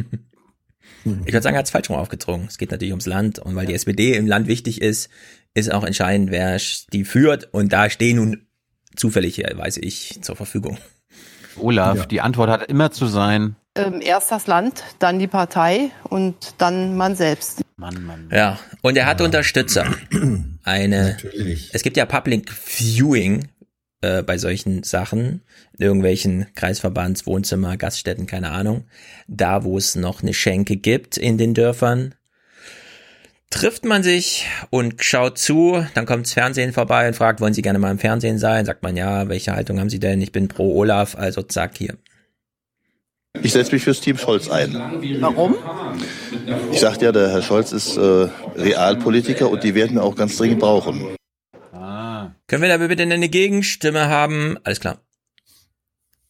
Ich 1.02 1.32
würde 1.32 1.40
sagen, 1.40 1.56
er 1.56 1.60
hat 1.60 1.64
es 1.64 1.70
falsch 1.70 1.88
rum 1.88 1.96
aufgezogen. 1.96 2.44
Es 2.46 2.58
geht 2.58 2.70
natürlich 2.70 2.92
ums 2.92 3.06
Land 3.06 3.38
und 3.38 3.56
weil 3.56 3.64
die 3.64 3.72
SPD 3.72 4.16
im 4.16 4.26
Land 4.26 4.48
wichtig 4.48 4.82
ist, 4.82 5.08
ist 5.54 5.72
auch 5.72 5.82
entscheidend, 5.82 6.30
wer 6.30 6.60
die 6.92 7.04
führt 7.04 7.48
und 7.52 7.72
da 7.72 7.88
stehen 7.88 8.16
nun 8.16 8.46
zufälligerweise 9.00 9.80
ich 9.80 10.20
zur 10.22 10.36
Verfügung. 10.36 10.78
Olaf, 11.58 11.96
Ja. 11.98 12.06
die 12.06 12.20
Antwort 12.20 12.50
hat 12.50 12.68
immer 12.70 12.90
zu 12.92 13.06
sein, 13.06 13.56
Ähm, 13.76 14.00
erst 14.02 14.30
das 14.32 14.46
Land, 14.48 14.82
dann 14.98 15.18
die 15.20 15.28
Partei 15.28 15.90
und 16.04 16.34
dann 16.58 16.96
man 16.96 17.14
selbst. 17.14 17.62
Mann, 17.76 18.04
Mann. 18.04 18.28
Ja, 18.32 18.58
und 18.82 18.96
er 18.96 19.06
hat 19.06 19.20
Unterstützer. 19.20 19.86
Eine, 20.64 21.16
es 21.72 21.82
gibt 21.82 21.96
ja 21.96 22.04
Public 22.04 22.50
Viewing 22.52 23.48
äh, 24.02 24.22
bei 24.22 24.38
solchen 24.38 24.82
Sachen, 24.82 25.42
in 25.78 25.84
irgendwelchen 25.86 26.46
Kreisverbands, 26.56 27.26
Wohnzimmer, 27.26 27.76
Gaststätten, 27.76 28.26
keine 28.26 28.50
Ahnung. 28.50 28.84
Da, 29.28 29.62
wo 29.64 29.78
es 29.78 29.94
noch 29.94 30.20
eine 30.22 30.34
Schenke 30.34 30.76
gibt 30.76 31.16
in 31.16 31.38
den 31.38 31.54
Dörfern, 31.54 32.14
trifft 33.50 33.84
man 33.84 34.02
sich 34.02 34.46
und 34.70 35.04
schaut 35.04 35.36
zu, 35.36 35.84
dann 35.94 36.06
kommt 36.06 36.26
das 36.26 36.32
Fernsehen 36.32 36.72
vorbei 36.72 37.08
und 37.08 37.14
fragt, 37.14 37.40
wollen 37.40 37.52
Sie 37.52 37.62
gerne 37.62 37.78
mal 37.78 37.90
im 37.90 37.98
Fernsehen 37.98 38.38
sein? 38.38 38.64
Sagt 38.64 38.82
man, 38.82 38.96
ja, 38.96 39.28
welche 39.28 39.54
Haltung 39.54 39.78
haben 39.80 39.90
Sie 39.90 39.98
denn? 39.98 40.22
Ich 40.22 40.32
bin 40.32 40.48
pro 40.48 40.76
Olaf, 40.76 41.16
also 41.16 41.42
zack, 41.42 41.76
hier. 41.76 41.96
Ich 43.42 43.52
setze 43.52 43.72
mich 43.72 43.84
fürs 43.84 44.00
Team 44.00 44.18
Scholz 44.18 44.50
ein. 44.50 44.74
Warum? 45.20 45.54
Ich 46.72 46.80
sagte 46.80 47.04
ja, 47.04 47.12
der 47.12 47.30
Herr 47.30 47.42
Scholz 47.42 47.72
ist 47.72 47.96
äh, 47.96 48.28
Realpolitiker 48.56 49.48
und 49.48 49.62
die 49.62 49.74
werden 49.74 49.96
wir 49.96 50.02
auch 50.02 50.16
ganz 50.16 50.36
dringend 50.36 50.60
brauchen. 50.60 51.16
Ah. 51.72 52.32
Können 52.48 52.62
wir 52.62 52.68
da 52.68 52.84
bitte 52.84 53.02
eine 53.04 53.28
Gegenstimme 53.28 54.08
haben? 54.08 54.58
Alles 54.64 54.80
klar. 54.80 54.98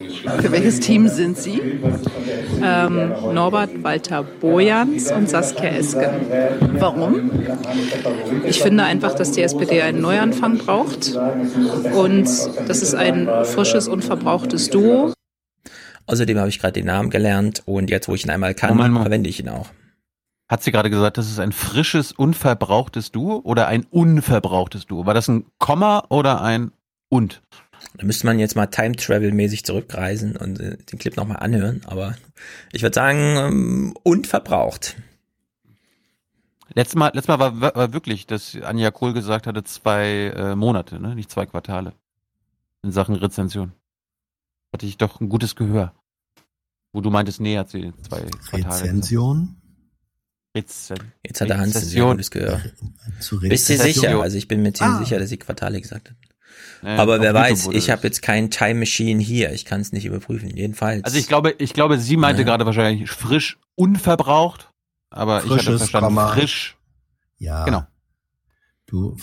Für 0.00 0.50
welches 0.50 0.80
Team 0.80 1.08
sind 1.08 1.36
Sie? 1.36 1.60
Ähm, 2.62 3.12
Norbert 3.34 3.82
Walter 3.82 4.22
Bojans 4.22 5.12
und 5.12 5.28
Saskia 5.28 5.68
Esken. 5.68 6.08
Warum? 6.78 7.30
Ich 8.46 8.62
finde 8.62 8.84
einfach, 8.84 9.14
dass 9.14 9.32
die 9.32 9.42
SPD 9.42 9.82
einen 9.82 10.00
Neuanfang 10.00 10.56
braucht 10.56 11.14
und 11.94 12.24
das 12.24 12.82
ist 12.82 12.94
ein 12.94 13.28
frisches 13.44 13.88
und 13.88 14.02
verbrauchtes 14.02 14.70
Duo. 14.70 15.12
Außerdem 16.06 16.38
habe 16.38 16.48
ich 16.48 16.58
gerade 16.58 16.72
den 16.72 16.86
Namen 16.86 17.10
gelernt 17.10 17.62
und 17.66 17.90
jetzt, 17.90 18.08
wo 18.08 18.14
ich 18.14 18.24
ihn 18.24 18.30
einmal 18.30 18.54
kann, 18.54 18.78
verwende 18.78 19.28
ich 19.28 19.40
ihn 19.40 19.50
auch. 19.50 19.68
Hat 20.48 20.62
sie 20.62 20.72
gerade 20.72 20.88
gesagt, 20.88 21.18
das 21.18 21.30
ist 21.30 21.38
ein 21.38 21.52
frisches, 21.52 22.12
unverbrauchtes 22.12 23.12
Duo 23.12 23.42
oder 23.44 23.68
ein 23.68 23.84
unverbrauchtes 23.90 24.86
Duo? 24.86 25.04
War 25.04 25.14
das 25.14 25.28
ein 25.28 25.44
Komma 25.58 26.04
oder 26.08 26.40
ein 26.40 26.72
und? 27.10 27.42
Da 27.96 28.06
müsste 28.06 28.26
man 28.26 28.38
jetzt 28.38 28.56
mal 28.56 28.66
Time 28.66 28.96
Travel 28.96 29.32
mäßig 29.32 29.64
zurückreisen 29.64 30.36
und 30.36 30.60
äh, 30.60 30.76
den 30.76 30.98
Clip 30.98 31.16
nochmal 31.16 31.38
anhören, 31.38 31.82
aber 31.86 32.16
ich 32.72 32.82
würde 32.82 32.94
sagen, 32.94 33.36
ähm, 33.36 33.94
unverbraucht. 34.02 34.96
Letztes 36.74 36.94
Mal, 36.94 37.06
letztes 37.14 37.28
Mal 37.28 37.38
war, 37.40 37.74
war 37.74 37.92
wirklich, 37.92 38.26
dass 38.26 38.56
Anja 38.62 38.90
Kohl 38.92 39.12
gesagt 39.12 39.46
hatte, 39.46 39.64
zwei 39.64 40.32
äh, 40.36 40.54
Monate, 40.54 41.00
ne? 41.00 41.14
nicht 41.14 41.30
zwei 41.30 41.46
Quartale. 41.46 41.94
In 42.82 42.92
Sachen 42.92 43.16
Rezension. 43.16 43.72
Hatte 44.72 44.86
ich 44.86 44.96
doch 44.96 45.20
ein 45.20 45.28
gutes 45.28 45.56
Gehör. 45.56 45.92
Wo 46.92 47.00
du 47.00 47.10
meintest, 47.10 47.40
nee, 47.40 47.58
hat 47.58 47.70
sie 47.70 47.92
zwei 48.02 48.20
Quartale. 48.48 48.82
Rezension? 48.82 49.56
Rezen 50.56 50.96
Jetzt 51.24 51.40
hat 51.40 51.48
der 51.48 51.58
Hans 51.58 51.76
ein 51.94 52.02
gutes 52.10 52.30
Gehör. 52.30 52.60
Bist 53.42 53.68
du 53.68 53.76
sicher? 53.76 54.20
Also 54.20 54.36
ich 54.36 54.48
bin 54.48 54.62
mir 54.62 54.72
ziemlich 54.72 54.96
Ah. 54.96 54.98
sicher, 54.98 55.18
dass 55.18 55.28
sie 55.28 55.36
Quartale 55.36 55.80
gesagt 55.80 56.10
hat. 56.10 56.16
Ja, 56.82 56.96
Aber 56.96 57.20
wer 57.20 57.34
weiß, 57.34 57.68
ich 57.72 57.90
habe 57.90 58.02
jetzt 58.04 58.22
kein 58.22 58.50
Time 58.50 58.80
Machine 58.80 59.20
hier. 59.22 59.52
Ich 59.52 59.64
kann 59.64 59.80
es 59.80 59.92
nicht 59.92 60.06
überprüfen. 60.06 60.48
Jedenfalls. 60.48 61.04
Also 61.04 61.18
ich 61.18 61.26
glaube, 61.28 61.54
ich 61.58 61.72
glaube, 61.74 61.98
sie 61.98 62.16
meinte 62.16 62.42
Ja. 62.42 62.46
gerade 62.46 62.64
wahrscheinlich 62.66 63.10
frisch, 63.10 63.58
unverbraucht, 63.74 64.70
aber 65.10 65.38
ich 65.38 65.50
hatte 65.50 65.54
Frisches, 65.62 65.78
verstanden, 65.78 66.06
Komma. 66.08 66.28
frisch. 66.28 66.76
Ja. 67.38 67.64
Genau. 67.64 67.84
Du 68.86 69.16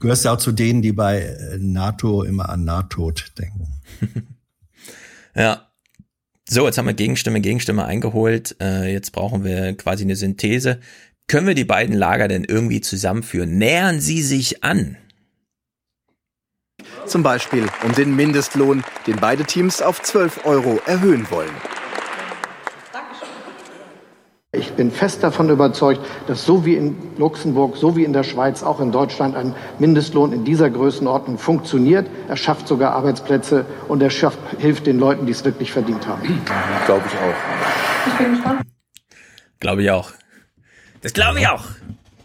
gehörst 0.00 0.24
ja 0.26 0.34
auch 0.34 0.38
zu 0.38 0.52
denen, 0.52 0.82
die 0.82 0.92
bei 0.92 1.20
äh, 1.20 1.56
NATO 1.58 2.24
immer 2.24 2.48
an 2.50 2.64
Nahtod 2.64 3.32
denken. 3.38 3.68
Ja. 5.34 5.68
So, 6.48 6.66
jetzt 6.66 6.76
haben 6.76 6.86
wir 6.86 6.92
Gegenstimme, 6.92 7.40
Gegenstimme 7.40 7.84
eingeholt. 7.86 8.56
Äh, 8.60 8.92
jetzt 8.92 9.12
brauchen 9.12 9.44
wir 9.44 9.74
quasi 9.76 10.04
eine 10.04 10.16
Synthese. 10.16 10.80
Können 11.26 11.46
wir 11.46 11.54
die 11.54 11.64
beiden 11.64 11.94
Lager 11.96 12.28
denn 12.28 12.44
irgendwie 12.44 12.82
zusammenführen? 12.82 13.56
Nähern 13.56 14.00
sie 14.00 14.20
sich 14.22 14.62
an? 14.62 14.98
Zum 17.06 17.22
Beispiel 17.22 17.68
um 17.84 17.92
den 17.94 18.14
Mindestlohn, 18.14 18.84
den 19.06 19.16
beide 19.16 19.44
Teams 19.44 19.82
auf 19.82 20.00
12 20.02 20.44
Euro 20.46 20.80
erhöhen 20.86 21.26
wollen. 21.30 21.50
Ich 24.54 24.72
bin 24.72 24.90
fest 24.90 25.22
davon 25.22 25.48
überzeugt, 25.48 26.00
dass 26.26 26.44
so 26.44 26.66
wie 26.66 26.74
in 26.76 26.94
Luxemburg, 27.16 27.76
so 27.78 27.96
wie 27.96 28.04
in 28.04 28.12
der 28.12 28.22
Schweiz, 28.22 28.62
auch 28.62 28.80
in 28.80 28.92
Deutschland 28.92 29.34
ein 29.34 29.54
Mindestlohn 29.78 30.30
in 30.32 30.44
dieser 30.44 30.68
Größenordnung 30.68 31.38
funktioniert. 31.38 32.06
Er 32.28 32.36
schafft 32.36 32.68
sogar 32.68 32.92
Arbeitsplätze 32.92 33.64
und 33.88 34.02
er 34.02 34.10
schafft, 34.10 34.38
hilft 34.58 34.86
den 34.86 34.98
Leuten, 34.98 35.24
die 35.24 35.32
es 35.32 35.42
wirklich 35.44 35.72
verdient 35.72 36.06
haben. 36.06 36.42
Glaube 36.84 37.02
ich 37.06 37.14
auch. 37.14 38.08
Ich 38.12 38.18
bin 38.18 38.32
gespannt. 38.34 38.60
Glaube 39.58 39.82
ich 39.82 39.90
auch. 39.90 40.10
Das 41.00 41.14
glaube 41.14 41.40
ich 41.40 41.48
auch. 41.48 41.64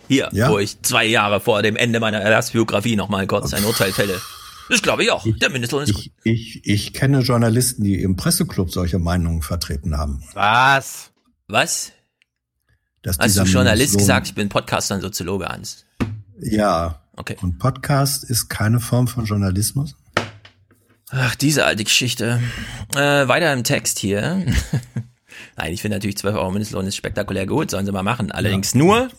Hier, 0.09 0.27
Ja. 0.33 0.49
wo 0.49 0.59
ich 0.59 0.81
zwei 0.81 1.05
Jahre 1.05 1.39
vor 1.39 1.61
dem 1.61 1.77
Ende 1.77 1.99
meiner 2.01 2.19
Erwerbsbiografie 2.19 2.97
noch 2.97 3.07
mal 3.07 3.25
kurz 3.25 3.53
ein 3.53 3.63
Urteil 3.63 3.91
fälle. 3.93 4.19
Das 4.69 4.81
glaube 4.81 5.03
ich 5.03 5.11
auch. 5.11 5.25
Der 5.39 5.49
Mindestlohn 5.49 5.83
ist 5.83 5.93
gut. 5.93 6.09
Ich, 6.23 6.65
ich 6.65 6.93
kenne 6.93 7.19
Journalisten, 7.21 7.83
die 7.83 8.01
im 8.01 8.15
Presseclub 8.15 8.71
solche 8.71 8.99
Meinungen 8.99 9.41
vertreten 9.41 9.97
haben. 9.97 10.23
Was? 10.33 11.11
Was? 11.47 11.91
Dass 13.01 13.17
Hast 13.19 13.37
du 13.37 13.43
Journalist 13.43 13.93
Mindestlohn- 13.93 13.97
gesagt? 13.99 14.27
Ich 14.27 14.35
bin 14.35 14.49
Podcaster 14.49 14.95
und 14.95 15.01
Soziologe, 15.01 15.47
Hans. 15.47 15.85
Ja. 16.39 17.01
Okay. 17.15 17.37
Und 17.41 17.57
Podcast 17.59 18.23
ist 18.23 18.49
keine 18.49 18.79
Form 18.79 19.07
von 19.07 19.25
Journalismus? 19.25 19.95
Ach, 21.09 21.35
diese 21.35 21.65
alte 21.65 21.83
Geschichte. 21.85 22.41
Äh, 22.95 23.27
weiter 23.27 23.53
im 23.53 23.63
Text 23.63 23.97
hier. 23.99 24.45
Nein, 25.55 25.73
ich 25.73 25.81
finde 25.81 25.95
natürlich 25.97 26.17
12 26.17 26.35
Euro 26.35 26.51
Mindestlohn 26.51 26.85
ist 26.85 26.95
spektakulär 26.97 27.45
gut, 27.47 27.71
sollen 27.71 27.85
sie 27.85 27.91
mal 27.91 28.03
machen. 28.03 28.31
Allerdings 28.31 28.75
nur 28.75 29.09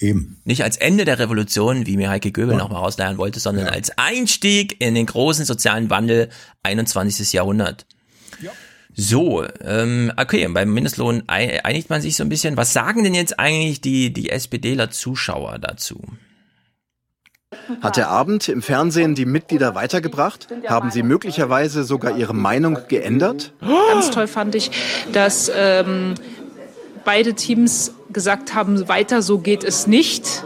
Eben. 0.00 0.40
nicht 0.44 0.62
als 0.62 0.76
Ende 0.76 1.04
der 1.04 1.18
Revolution, 1.18 1.86
wie 1.86 1.96
mir 1.96 2.08
Heike 2.10 2.30
Göbel 2.32 2.56
noch 2.56 2.68
mal 2.70 2.78
rausleiern 2.78 3.18
wollte, 3.18 3.40
sondern 3.40 3.66
als 3.68 3.90
Einstieg 3.98 4.80
in 4.80 4.94
den 4.94 5.06
großen 5.06 5.44
sozialen 5.44 5.90
Wandel 5.90 6.28
21. 6.62 7.32
Jahrhundert. 7.32 7.86
So, 9.00 9.44
ähm, 9.62 10.12
okay, 10.16 10.48
beim 10.48 10.72
Mindestlohn 10.74 11.22
ei- 11.28 11.64
einigt 11.64 11.88
man 11.88 12.00
sich 12.00 12.16
so 12.16 12.24
ein 12.24 12.28
bisschen. 12.28 12.56
Was 12.56 12.72
sagen 12.72 13.04
denn 13.04 13.14
jetzt 13.14 13.38
eigentlich 13.38 13.80
die, 13.80 14.12
die 14.12 14.30
SPDler 14.30 14.90
Zuschauer 14.90 15.58
dazu? 15.60 16.00
Hat 17.80 17.96
der 17.96 18.08
Abend 18.08 18.48
im 18.48 18.60
Fernsehen 18.60 19.14
die 19.14 19.24
Mitglieder 19.24 19.74
weitergebracht? 19.74 20.48
Haben 20.66 20.90
sie 20.90 21.02
möglicherweise 21.02 21.84
sogar 21.84 22.16
ihre 22.16 22.34
Meinung 22.34 22.76
geändert? 22.88 23.52
Ganz 23.60 24.10
toll 24.10 24.26
fand 24.26 24.54
ich, 24.54 24.70
dass 25.12 25.50
ähm, 25.54 26.14
beide 27.08 27.32
Teams 27.32 27.94
gesagt 28.12 28.54
haben, 28.54 28.86
weiter 28.86 29.22
so 29.22 29.38
geht 29.38 29.64
es 29.64 29.86
nicht. 29.86 30.44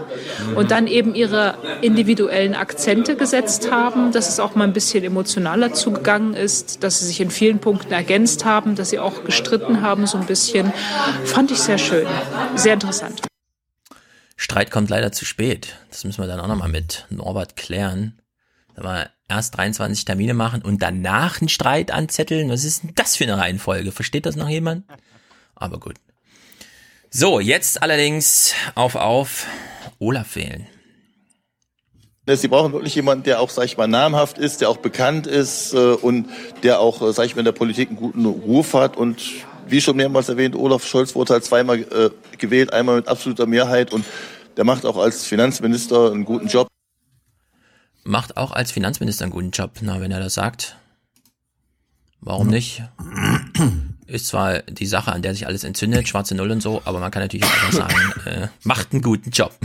Und 0.54 0.70
dann 0.70 0.86
eben 0.86 1.16
ihre 1.16 1.58
individuellen 1.80 2.54
Akzente 2.54 3.16
gesetzt 3.16 3.72
haben, 3.72 4.12
dass 4.12 4.28
es 4.28 4.38
auch 4.38 4.54
mal 4.54 4.62
ein 4.62 4.72
bisschen 4.72 5.02
emotionaler 5.02 5.72
zugegangen 5.72 6.34
ist, 6.34 6.84
dass 6.84 7.00
sie 7.00 7.06
sich 7.06 7.20
in 7.20 7.32
vielen 7.32 7.58
Punkten 7.58 7.92
ergänzt 7.92 8.44
haben, 8.44 8.76
dass 8.76 8.90
sie 8.90 9.00
auch 9.00 9.24
gestritten 9.24 9.82
haben 9.82 10.06
so 10.06 10.18
ein 10.18 10.26
bisschen. 10.26 10.72
Fand 11.24 11.50
ich 11.50 11.58
sehr 11.58 11.78
schön, 11.78 12.06
sehr 12.54 12.74
interessant. 12.74 13.22
Streit 14.36 14.70
kommt 14.70 14.88
leider 14.88 15.10
zu 15.10 15.24
spät. 15.24 15.74
Das 15.90 16.04
müssen 16.04 16.22
wir 16.22 16.28
dann 16.28 16.38
auch 16.38 16.46
nochmal 16.46 16.68
mit 16.68 17.06
Norbert 17.10 17.56
klären. 17.56 18.20
Wir 18.76 19.10
erst 19.28 19.56
23 19.56 20.04
Termine 20.04 20.34
machen 20.34 20.62
und 20.62 20.80
danach 20.80 21.40
einen 21.40 21.48
Streit 21.48 21.90
anzetteln, 21.90 22.50
was 22.50 22.62
ist 22.62 22.84
denn 22.84 22.92
das 22.94 23.16
für 23.16 23.24
eine 23.24 23.36
Reihenfolge? 23.36 23.90
Versteht 23.90 24.26
das 24.26 24.36
noch 24.36 24.48
jemand? 24.48 24.84
Aber 25.56 25.80
gut. 25.80 25.96
So, 27.14 27.40
jetzt 27.40 27.82
allerdings 27.82 28.54
auf 28.74 28.94
auf 28.94 29.46
Olaf 29.98 30.34
wählen. 30.34 30.66
Sie 32.26 32.48
brauchen 32.48 32.72
wirklich 32.72 32.94
jemanden, 32.94 33.24
der 33.24 33.40
auch, 33.40 33.50
sag 33.50 33.66
ich 33.66 33.76
mal, 33.76 33.86
namhaft 33.86 34.38
ist, 34.38 34.62
der 34.62 34.70
auch 34.70 34.78
bekannt 34.78 35.26
ist 35.26 35.74
äh, 35.74 35.92
und 35.92 36.30
der 36.62 36.80
auch, 36.80 37.02
äh, 37.02 37.12
sag 37.12 37.26
ich 37.26 37.34
mal, 37.34 37.40
in 37.40 37.44
der 37.44 37.52
Politik 37.52 37.90
einen 37.90 37.98
guten 37.98 38.24
Ruf 38.24 38.72
hat. 38.72 38.96
Und 38.96 39.20
wie 39.66 39.82
schon 39.82 39.96
mehrmals 39.96 40.30
erwähnt, 40.30 40.56
Olaf 40.56 40.86
Scholz 40.86 41.14
wurde 41.14 41.34
halt 41.34 41.44
zweimal 41.44 41.80
äh, 41.80 42.10
gewählt, 42.38 42.72
einmal 42.72 42.96
mit 42.96 43.08
absoluter 43.08 43.44
Mehrheit 43.44 43.92
und 43.92 44.06
der 44.56 44.64
macht 44.64 44.86
auch 44.86 44.96
als 44.96 45.26
Finanzminister 45.26 46.12
einen 46.12 46.24
guten 46.24 46.46
Job. 46.46 46.68
Macht 48.04 48.38
auch 48.38 48.52
als 48.52 48.72
Finanzminister 48.72 49.24
einen 49.24 49.32
guten 49.32 49.50
Job, 49.50 49.72
na, 49.82 50.00
wenn 50.00 50.12
er 50.12 50.20
das 50.20 50.32
sagt. 50.32 50.78
Warum 52.22 52.46
nicht? 52.46 52.82
Ist 54.12 54.26
zwar 54.26 54.58
die 54.60 54.86
Sache, 54.86 55.10
an 55.10 55.22
der 55.22 55.32
sich 55.32 55.46
alles 55.46 55.64
entzündet, 55.64 56.06
schwarze 56.06 56.34
Null 56.34 56.50
und 56.50 56.60
so, 56.60 56.82
aber 56.84 57.00
man 57.00 57.10
kann 57.10 57.22
natürlich 57.22 57.46
auch 57.46 57.54
einfach 57.54 57.72
sagen, 57.72 58.12
äh, 58.26 58.48
macht 58.62 58.92
einen 58.92 59.00
guten 59.00 59.30
Job. 59.30 59.56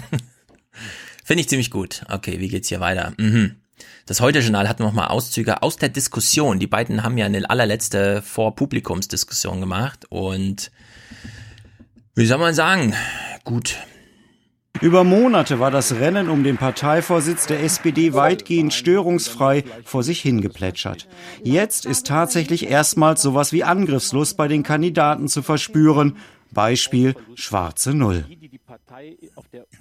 Finde 1.25 1.41
ich 1.41 1.49
ziemlich 1.49 1.69
gut. 1.69 2.03
Okay, 2.09 2.39
wie 2.39 2.47
geht's 2.47 2.69
hier 2.69 2.79
weiter? 2.79 3.11
Mhm. 3.17 3.57
Das 4.05 4.21
Heute-Journal 4.21 4.69
hat 4.69 4.79
noch 4.79 4.93
mal 4.93 5.07
Auszüge 5.07 5.61
aus 5.61 5.75
der 5.75 5.89
Diskussion. 5.89 6.59
Die 6.59 6.67
beiden 6.67 7.03
haben 7.03 7.17
ja 7.17 7.25
eine 7.25 7.49
allerletzte 7.49 8.21
Vor-Publikums-Diskussion 8.21 9.59
gemacht 9.59 10.05
und 10.07 10.71
wie 12.15 12.25
soll 12.25 12.37
man 12.37 12.53
sagen? 12.53 12.95
Gut. 13.43 13.75
Über 14.81 15.03
Monate 15.03 15.59
war 15.59 15.71
das 15.71 15.95
Rennen 15.95 16.29
um 16.29 16.43
den 16.43 16.57
Parteivorsitz 16.57 17.47
der 17.47 17.63
SPD 17.63 18.13
weitgehend 18.13 18.73
störungsfrei 18.73 19.63
vor 19.83 20.03
sich 20.03 20.21
hingeplätschert. 20.21 21.07
Jetzt 21.43 21.85
ist 21.85 22.05
tatsächlich 22.07 22.69
erstmals 22.69 23.21
sowas 23.21 23.51
wie 23.53 23.63
Angriffslust 23.63 24.37
bei 24.37 24.47
den 24.47 24.63
Kandidaten 24.63 25.27
zu 25.27 25.41
verspüren. 25.41 26.17
Beispiel 26.51 27.15
schwarze 27.35 27.93
Null. 27.93 28.25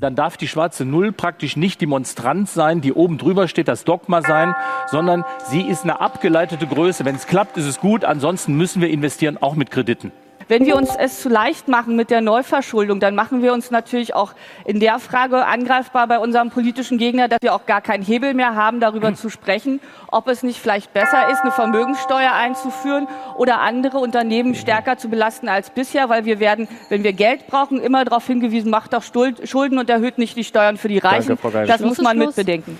Dann 0.00 0.14
darf 0.14 0.36
die 0.36 0.48
schwarze 0.48 0.84
Null 0.84 1.12
praktisch 1.12 1.56
nicht 1.56 1.80
die 1.80 1.86
Monstranz 1.86 2.54
sein, 2.54 2.80
die 2.80 2.92
oben 2.92 3.18
drüber 3.18 3.48
steht, 3.48 3.68
das 3.68 3.84
Dogma 3.84 4.22
sein, 4.22 4.54
sondern 4.90 5.24
sie 5.48 5.62
ist 5.62 5.84
eine 5.84 6.00
abgeleitete 6.00 6.66
Größe. 6.66 7.04
Wenn 7.04 7.16
es 7.16 7.26
klappt, 7.26 7.56
ist 7.56 7.66
es 7.66 7.80
gut. 7.80 8.04
Ansonsten 8.04 8.56
müssen 8.56 8.80
wir 8.80 8.88
investieren, 8.88 9.36
auch 9.36 9.54
mit 9.54 9.70
Krediten. 9.70 10.12
Wenn 10.48 10.64
wir 10.64 10.76
uns 10.76 10.94
es 10.96 11.22
zu 11.22 11.28
leicht 11.28 11.66
machen 11.66 11.96
mit 11.96 12.10
der 12.10 12.20
Neuverschuldung, 12.20 13.00
dann 13.00 13.16
machen 13.16 13.42
wir 13.42 13.52
uns 13.52 13.72
natürlich 13.72 14.14
auch 14.14 14.32
in 14.64 14.78
der 14.78 15.00
Frage 15.00 15.44
angreifbar 15.44 16.06
bei 16.06 16.20
unserem 16.20 16.50
politischen 16.50 16.98
Gegner, 16.98 17.26
dass 17.26 17.38
wir 17.42 17.52
auch 17.52 17.66
gar 17.66 17.80
keinen 17.80 18.04
Hebel 18.04 18.32
mehr 18.32 18.54
haben, 18.54 18.78
darüber 18.78 19.12
zu 19.14 19.28
sprechen, 19.28 19.80
ob 20.06 20.28
es 20.28 20.44
nicht 20.44 20.60
vielleicht 20.60 20.92
besser 20.92 21.28
ist, 21.30 21.40
eine 21.42 21.50
Vermögenssteuer 21.50 22.32
einzuführen 22.32 23.08
oder 23.36 23.60
andere 23.60 23.98
Unternehmen 23.98 24.54
stärker 24.54 24.98
zu 24.98 25.08
belasten 25.08 25.48
als 25.48 25.70
bisher, 25.70 26.08
weil 26.08 26.24
wir 26.24 26.38
werden, 26.38 26.68
wenn 26.90 27.02
wir 27.02 27.12
Geld 27.12 27.48
brauchen, 27.48 27.80
immer 27.80 28.04
darauf 28.04 28.26
hingewiesen, 28.26 28.70
macht 28.70 28.92
doch 28.92 29.02
Schulden 29.02 29.78
und 29.78 29.90
erhöht 29.90 30.18
nicht 30.18 30.36
die 30.36 30.44
Steuern 30.44 30.76
für 30.76 30.88
die 30.88 30.98
Reichen. 30.98 31.36
Danke, 31.42 31.66
das 31.66 31.80
muss 31.80 31.98
man 31.98 32.18
mitbedenken. 32.18 32.78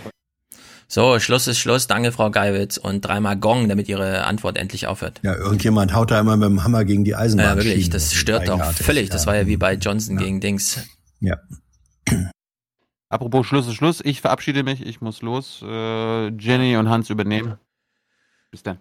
So, 0.89 1.18
Schluss 1.18 1.48
ist 1.48 1.58
Schluss. 1.58 1.89
Danke, 1.89 2.12
Frau 2.12 2.31
Geiwitz. 2.31 2.76
Und 2.76 3.05
dreimal 3.05 3.36
Gong, 3.36 3.68
damit 3.68 3.89
Ihre 3.89 4.24
Antwort 4.24 4.56
endlich 4.56 4.86
aufhört. 4.86 5.20
Ja, 5.23 5.34
irgendjemand 5.34 5.94
haut 5.94 6.10
da 6.10 6.20
immer 6.20 6.36
mit 6.36 6.48
dem 6.48 6.62
Hammer 6.62 6.84
gegen 6.84 7.05
die 7.05 7.16
Eisenbahn. 7.16 7.58
Ja, 7.58 7.65
wirklich. 7.65 7.90
Das 7.90 8.15
stört 8.15 8.48
doch 8.48 8.65
völlig. 8.73 9.10
Das 9.10 9.24
ja. 9.24 9.26
war 9.28 9.36
ja 9.36 9.47
wie 9.47 9.56
bei 9.56 9.74
Johnson 9.74 10.16
gegen 10.16 10.40
Dings. 10.40 10.86
Ja. 11.20 11.39
Apropos 13.08 13.47
Schluss 13.47 13.66
ist 13.66 13.74
Schluss. 13.74 14.00
Ich 14.05 14.20
verabschiede 14.20 14.62
mich. 14.62 14.84
Ich 14.84 15.00
muss 15.00 15.23
los. 15.23 15.60
Äh, 15.62 16.28
Jenny 16.28 16.76
und 16.76 16.89
Hans 16.89 17.10
übernehmen. 17.10 17.58
Bis 18.50 18.62
dann. 18.62 18.78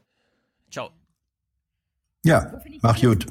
Ciao. 0.71 0.91
Ja, 2.23 2.59
mach 2.81 2.99
gut. 2.99 3.27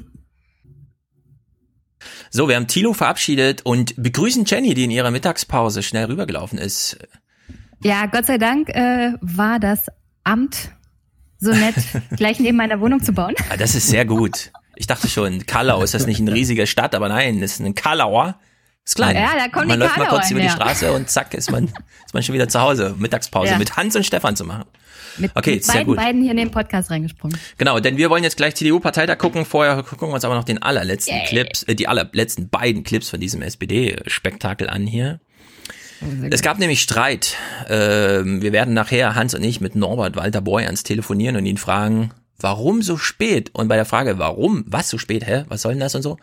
So, 2.29 2.47
wir 2.47 2.55
haben 2.55 2.67
Thilo 2.67 2.93
verabschiedet 2.93 3.65
und 3.65 3.93
begrüßen 3.97 4.45
Jenny, 4.45 4.73
die 4.73 4.83
in 4.83 4.91
ihrer 4.91 5.11
Mittagspause 5.11 5.83
schnell 5.83 6.05
rübergelaufen 6.05 6.57
ist. 6.57 6.97
Ja, 7.85 8.07
Gott 8.07 8.25
sei 8.25 8.39
Dank 8.39 8.69
äh, 8.69 9.13
war 9.21 9.59
das 9.59 9.85
Amt 10.23 10.71
so 11.37 11.51
nett, 11.51 11.75
gleich 12.17 12.39
neben 12.39 12.57
meiner 12.57 12.79
Wohnung 12.81 13.03
zu 13.03 13.13
bauen. 13.13 13.35
Ah, 13.51 13.57
das 13.57 13.75
ist 13.75 13.87
sehr 13.89 14.05
gut. 14.05 14.51
Ich 14.75 14.87
dachte 14.87 15.07
schon, 15.07 15.45
Kallau, 15.45 15.83
ist 15.83 15.93
das 15.93 16.07
nicht 16.07 16.19
eine 16.19 16.33
riesige 16.33 16.65
Stadt? 16.65 16.95
Aber 16.95 17.09
nein, 17.09 17.41
das 17.41 17.51
ist 17.51 17.59
ein 17.59 17.75
Kalauer. 17.75 18.39
Ist 18.83 18.95
klein. 18.95 19.15
Ja, 19.15 19.33
da 19.37 19.47
kommen 19.49 19.67
man 19.67 19.77
läuft 19.79 19.97
mal 19.97 20.07
kurz 20.07 20.31
über 20.31 20.39
die. 20.39 20.49
Straße 20.49 20.91
und 20.93 21.11
zack, 21.11 21.35
ist 21.35 21.51
man, 21.51 21.65
ist 21.65 22.13
man 22.15 22.23
schon 22.23 22.33
wieder 22.33 22.49
zu 22.49 22.59
Hause. 22.59 22.95
Mittagspause 22.97 23.51
Ja. 23.51 23.57
mit 23.59 23.77
Hans 23.77 23.95
und 23.95 24.03
Stefan 24.03 24.35
zu 24.35 24.45
machen. 24.45 24.65
Mit, 25.17 25.31
Okay, 25.35 25.53
mit 25.55 25.63
sehr 25.63 25.73
beiden, 25.75 25.85
gut. 25.87 25.97
beiden 25.97 26.21
hier 26.23 26.31
in 26.31 26.37
den 26.37 26.49
Podcast 26.51 26.89
reingesprungen. 26.89 27.37
Genau, 27.59 27.79
denn 27.79 27.97
wir 27.97 28.09
wollen 28.09 28.23
jetzt 28.23 28.37
gleich 28.37 28.55
CDU-Parteitag 28.55 29.19
gucken. 29.19 29.45
Vorher 29.45 29.83
gucken 29.83 30.09
wir 30.09 30.13
uns 30.15 30.25
aber 30.25 30.33
noch 30.33 30.43
den 30.43 30.61
allerletzten 30.61 31.15
Yay. 31.17 31.25
Clips, 31.27 31.61
äh, 31.63 31.75
die 31.75 31.87
allerletzten 31.87 32.49
beiden 32.49 32.83
Clips 32.83 33.09
von 33.11 33.19
diesem 33.19 33.43
SPD-Spektakel 33.43 34.69
an 34.71 34.87
hier. 34.87 35.19
Es 36.31 36.41
gab 36.41 36.59
nämlich 36.59 36.81
Streit. 36.81 37.35
Ähm, 37.67 38.41
wir 38.41 38.51
werden 38.51 38.73
nachher, 38.73 39.15
Hans 39.15 39.33
und 39.33 39.43
ich, 39.43 39.61
mit 39.61 39.75
Norbert 39.75 40.15
Walter 40.15 40.41
Borjans 40.41 40.83
telefonieren 40.83 41.35
und 41.35 41.45
ihn 41.45 41.57
fragen, 41.57 42.11
warum 42.39 42.81
so 42.81 42.97
spät? 42.97 43.51
Und 43.53 43.67
bei 43.67 43.75
der 43.75 43.85
Frage, 43.85 44.17
warum, 44.19 44.63
was 44.67 44.89
so 44.89 44.97
spät, 44.97 45.25
hä, 45.25 45.45
was 45.47 45.61
soll 45.61 45.73
denn 45.73 45.79
das 45.79 45.95
und 45.95 46.01
so, 46.01 46.17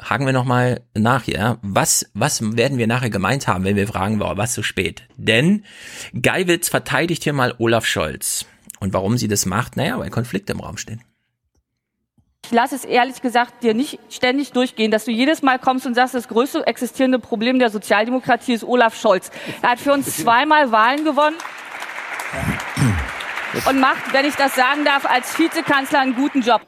haken 0.00 0.26
wir 0.26 0.32
nochmal 0.32 0.82
nach 0.94 1.22
hier. 1.22 1.36
ja. 1.36 1.58
Was, 1.62 2.10
was 2.14 2.56
werden 2.56 2.78
wir 2.78 2.86
nachher 2.86 3.10
gemeint 3.10 3.46
haben, 3.46 3.64
wenn 3.64 3.76
wir 3.76 3.86
fragen, 3.86 4.20
warum, 4.20 4.38
was 4.38 4.54
so 4.54 4.62
spät? 4.62 5.04
Denn 5.16 5.64
Geiwitz 6.20 6.68
verteidigt 6.68 7.24
hier 7.24 7.32
mal 7.32 7.54
Olaf 7.58 7.86
Scholz. 7.86 8.46
Und 8.80 8.92
warum 8.92 9.16
sie 9.16 9.28
das 9.28 9.46
macht? 9.46 9.76
Naja, 9.76 9.98
weil 9.98 10.10
Konflikte 10.10 10.52
im 10.52 10.60
Raum 10.60 10.76
stehen. 10.76 11.00
Ich 12.44 12.50
lasse 12.50 12.74
es 12.76 12.84
ehrlich 12.84 13.22
gesagt 13.22 13.62
dir 13.62 13.72
nicht 13.72 13.98
ständig 14.10 14.52
durchgehen, 14.52 14.90
dass 14.90 15.06
du 15.06 15.10
jedes 15.10 15.40
Mal 15.40 15.58
kommst 15.58 15.86
und 15.86 15.94
sagst, 15.94 16.14
das 16.14 16.28
größte 16.28 16.66
existierende 16.66 17.18
Problem 17.18 17.58
der 17.58 17.70
Sozialdemokratie 17.70 18.52
ist 18.52 18.64
Olaf 18.64 18.94
Scholz. 19.00 19.30
Er 19.62 19.70
hat 19.70 19.80
für 19.80 19.94
uns 19.94 20.14
zweimal 20.18 20.70
Wahlen 20.70 21.04
gewonnen 21.04 21.36
und 23.66 23.80
macht, 23.80 24.12
wenn 24.12 24.26
ich 24.26 24.34
das 24.34 24.54
sagen 24.54 24.84
darf, 24.84 25.06
als 25.06 25.38
Vizekanzler 25.38 26.00
einen 26.00 26.14
guten 26.14 26.42
Job. 26.42 26.60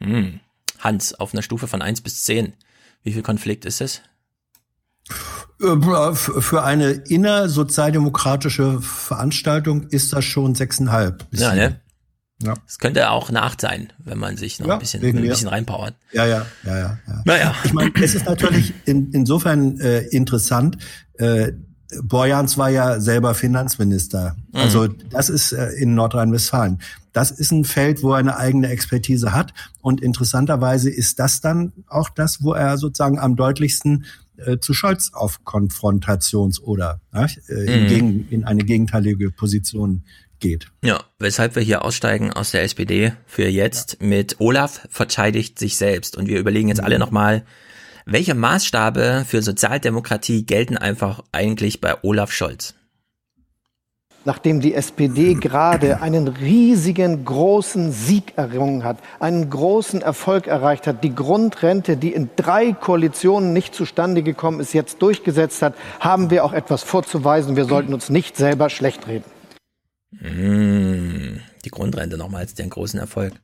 Hm. 0.00 0.40
Hans, 0.80 1.14
auf 1.14 1.32
einer 1.32 1.42
Stufe 1.42 1.68
von 1.68 1.80
1 1.80 2.00
bis 2.00 2.24
10. 2.24 2.52
Wie 3.04 3.12
viel 3.12 3.22
Konflikt 3.22 3.64
ist 3.64 3.80
es? 3.80 4.02
Äh, 5.60 6.14
Für 6.14 6.64
eine 6.64 6.90
innersozialdemokratische 6.90 8.80
Veranstaltung 8.80 9.84
ist 9.88 10.12
das 10.12 10.24
schon 10.24 10.56
sechseinhalb. 10.56 11.26
Ja, 11.30 11.54
ne? 11.54 11.80
Ja. 12.42 12.54
Es 12.66 12.78
könnte 12.78 13.10
auch 13.10 13.28
eine 13.30 13.42
8 13.42 13.60
sein, 13.60 13.92
wenn 13.98 14.18
man 14.18 14.36
sich 14.36 14.60
noch 14.60 14.68
Ja, 14.68 14.74
ein 14.74 14.78
bisschen, 14.80 15.04
ein 15.04 15.12
bisschen 15.22 15.48
reinpowert. 15.48 15.94
Ja, 16.12 16.24
ja, 16.26 16.46
ja, 16.64 16.78
ja. 16.78 16.98
ja. 17.06 17.22
Naja. 17.24 17.54
Ich 17.64 17.72
meine, 17.72 17.90
es 18.00 18.14
ist 18.14 18.26
natürlich 18.26 18.72
in, 18.84 19.10
insofern 19.12 19.80
äh, 19.80 20.00
interessant. 20.10 20.78
Äh, 21.14 21.52
Borjans 22.02 22.56
war 22.58 22.68
ja 22.68 23.00
selber 23.00 23.34
Finanzminister. 23.34 24.36
Mhm. 24.52 24.58
Also 24.60 24.86
das 24.86 25.30
ist 25.30 25.52
äh, 25.52 25.70
in 25.72 25.94
Nordrhein-Westfalen. 25.94 26.78
Das 27.12 27.30
ist 27.32 27.50
ein 27.50 27.64
Feld, 27.64 28.02
wo 28.02 28.12
er 28.12 28.18
eine 28.18 28.36
eigene 28.36 28.68
Expertise 28.68 29.32
hat. 29.32 29.52
Und 29.80 30.00
interessanterweise 30.00 30.90
ist 30.90 31.18
das 31.18 31.40
dann 31.40 31.72
auch 31.88 32.08
das, 32.10 32.42
wo 32.42 32.52
er 32.52 32.78
sozusagen 32.78 33.18
am 33.18 33.34
deutlichsten 33.34 34.04
äh, 34.36 34.58
zu 34.58 34.74
Scholz 34.74 35.10
auf 35.14 35.40
Konfrontations- 35.44 36.60
oder 36.60 37.00
ja, 37.12 37.26
äh, 37.48 37.64
in, 37.64 37.82
Mhm. 37.84 37.88
gegen, 37.88 38.28
in 38.30 38.44
eine 38.44 38.62
gegenteilige 38.64 39.30
Position 39.32 40.04
geht. 40.40 40.68
Ja, 40.82 41.00
weshalb 41.18 41.54
wir 41.56 41.62
hier 41.62 41.84
aussteigen 41.84 42.32
aus 42.32 42.50
der 42.50 42.62
SPD 42.62 43.12
für 43.26 43.48
jetzt 43.48 44.02
mit 44.02 44.36
Olaf 44.40 44.86
verteidigt 44.90 45.58
sich 45.58 45.76
selbst. 45.76 46.16
Und 46.16 46.28
wir 46.28 46.38
überlegen 46.38 46.68
jetzt 46.68 46.82
alle 46.82 46.98
nochmal, 46.98 47.44
welche 48.06 48.34
Maßstabe 48.34 49.24
für 49.28 49.42
Sozialdemokratie 49.42 50.46
gelten 50.46 50.76
einfach 50.76 51.22
eigentlich 51.32 51.80
bei 51.80 51.94
Olaf 52.02 52.32
Scholz? 52.32 52.74
nachdem 54.28 54.60
die 54.60 54.74
SPD 54.74 55.34
gerade 55.34 56.02
einen 56.02 56.28
riesigen, 56.28 57.24
großen 57.24 57.92
Sieg 57.92 58.34
errungen 58.36 58.84
hat, 58.84 58.98
einen 59.20 59.48
großen 59.48 60.02
Erfolg 60.02 60.46
erreicht 60.46 60.86
hat, 60.86 61.02
die 61.02 61.14
Grundrente, 61.14 61.96
die 61.96 62.12
in 62.12 62.28
drei 62.36 62.72
Koalitionen 62.72 63.54
nicht 63.54 63.74
zustande 63.74 64.22
gekommen 64.22 64.60
ist, 64.60 64.74
jetzt 64.74 65.00
durchgesetzt 65.00 65.62
hat, 65.62 65.74
haben 65.98 66.30
wir 66.30 66.44
auch 66.44 66.52
etwas 66.52 66.82
vorzuweisen. 66.82 67.56
Wir 67.56 67.64
sollten 67.64 67.94
uns 67.94 68.10
nicht 68.10 68.36
selber 68.36 68.68
schlecht 68.68 69.08
reden. 69.08 69.37
Mm, 70.10 71.38
die 71.64 71.70
Grundrente 71.70 72.16
nochmal 72.16 72.42
als 72.42 72.54
den 72.54 72.70
großen 72.70 72.98
Erfolg. 72.98 73.34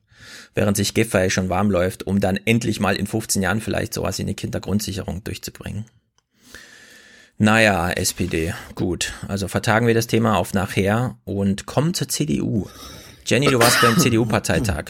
Während 0.55 0.77
sich 0.77 0.93
Giffey 0.93 1.29
schon 1.29 1.49
warm 1.49 1.69
läuft, 1.69 2.07
um 2.07 2.19
dann 2.19 2.37
endlich 2.45 2.79
mal 2.79 2.95
in 2.95 3.07
15 3.07 3.41
Jahren 3.41 3.61
vielleicht 3.61 3.93
sowas 3.93 4.17
wie 4.17 4.23
eine 4.23 4.33
Kindergrundsicherung 4.33 5.23
durchzubringen. 5.23 5.85
Naja, 7.37 7.91
SPD, 7.91 8.53
gut. 8.75 9.11
Also 9.27 9.47
vertagen 9.47 9.87
wir 9.87 9.93
das 9.93 10.07
Thema 10.07 10.37
auf 10.37 10.53
nachher 10.53 11.17
und 11.25 11.65
kommen 11.65 11.93
zur 11.93 12.07
CDU. 12.07 12.67
Jenny, 13.25 13.47
du 13.47 13.59
warst 13.59 13.81
beim 13.81 13.97
CDU-Parteitag. 13.99 14.85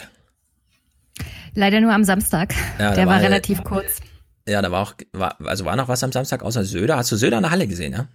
Leider 1.54 1.80
nur 1.80 1.92
am 1.92 2.04
Samstag. 2.04 2.54
Ja, 2.78 2.94
Der 2.94 3.06
war, 3.06 3.14
war- 3.16 3.22
relativ 3.22 3.64
kurz. 3.64 4.00
Ja, 4.48 4.62
da 4.62 4.70
war 4.70 4.82
auch, 4.82 4.94
war, 5.12 5.36
also 5.44 5.64
war 5.64 5.74
noch 5.74 5.88
was 5.88 6.04
am 6.04 6.12
Samstag 6.12 6.42
außer 6.44 6.64
Söder. 6.64 6.96
Hast 6.98 7.10
du 7.10 7.16
Söder 7.16 7.38
in 7.38 7.42
der 7.42 7.50
Halle 7.50 7.66
gesehen, 7.66 7.92
ja? 7.92 8.06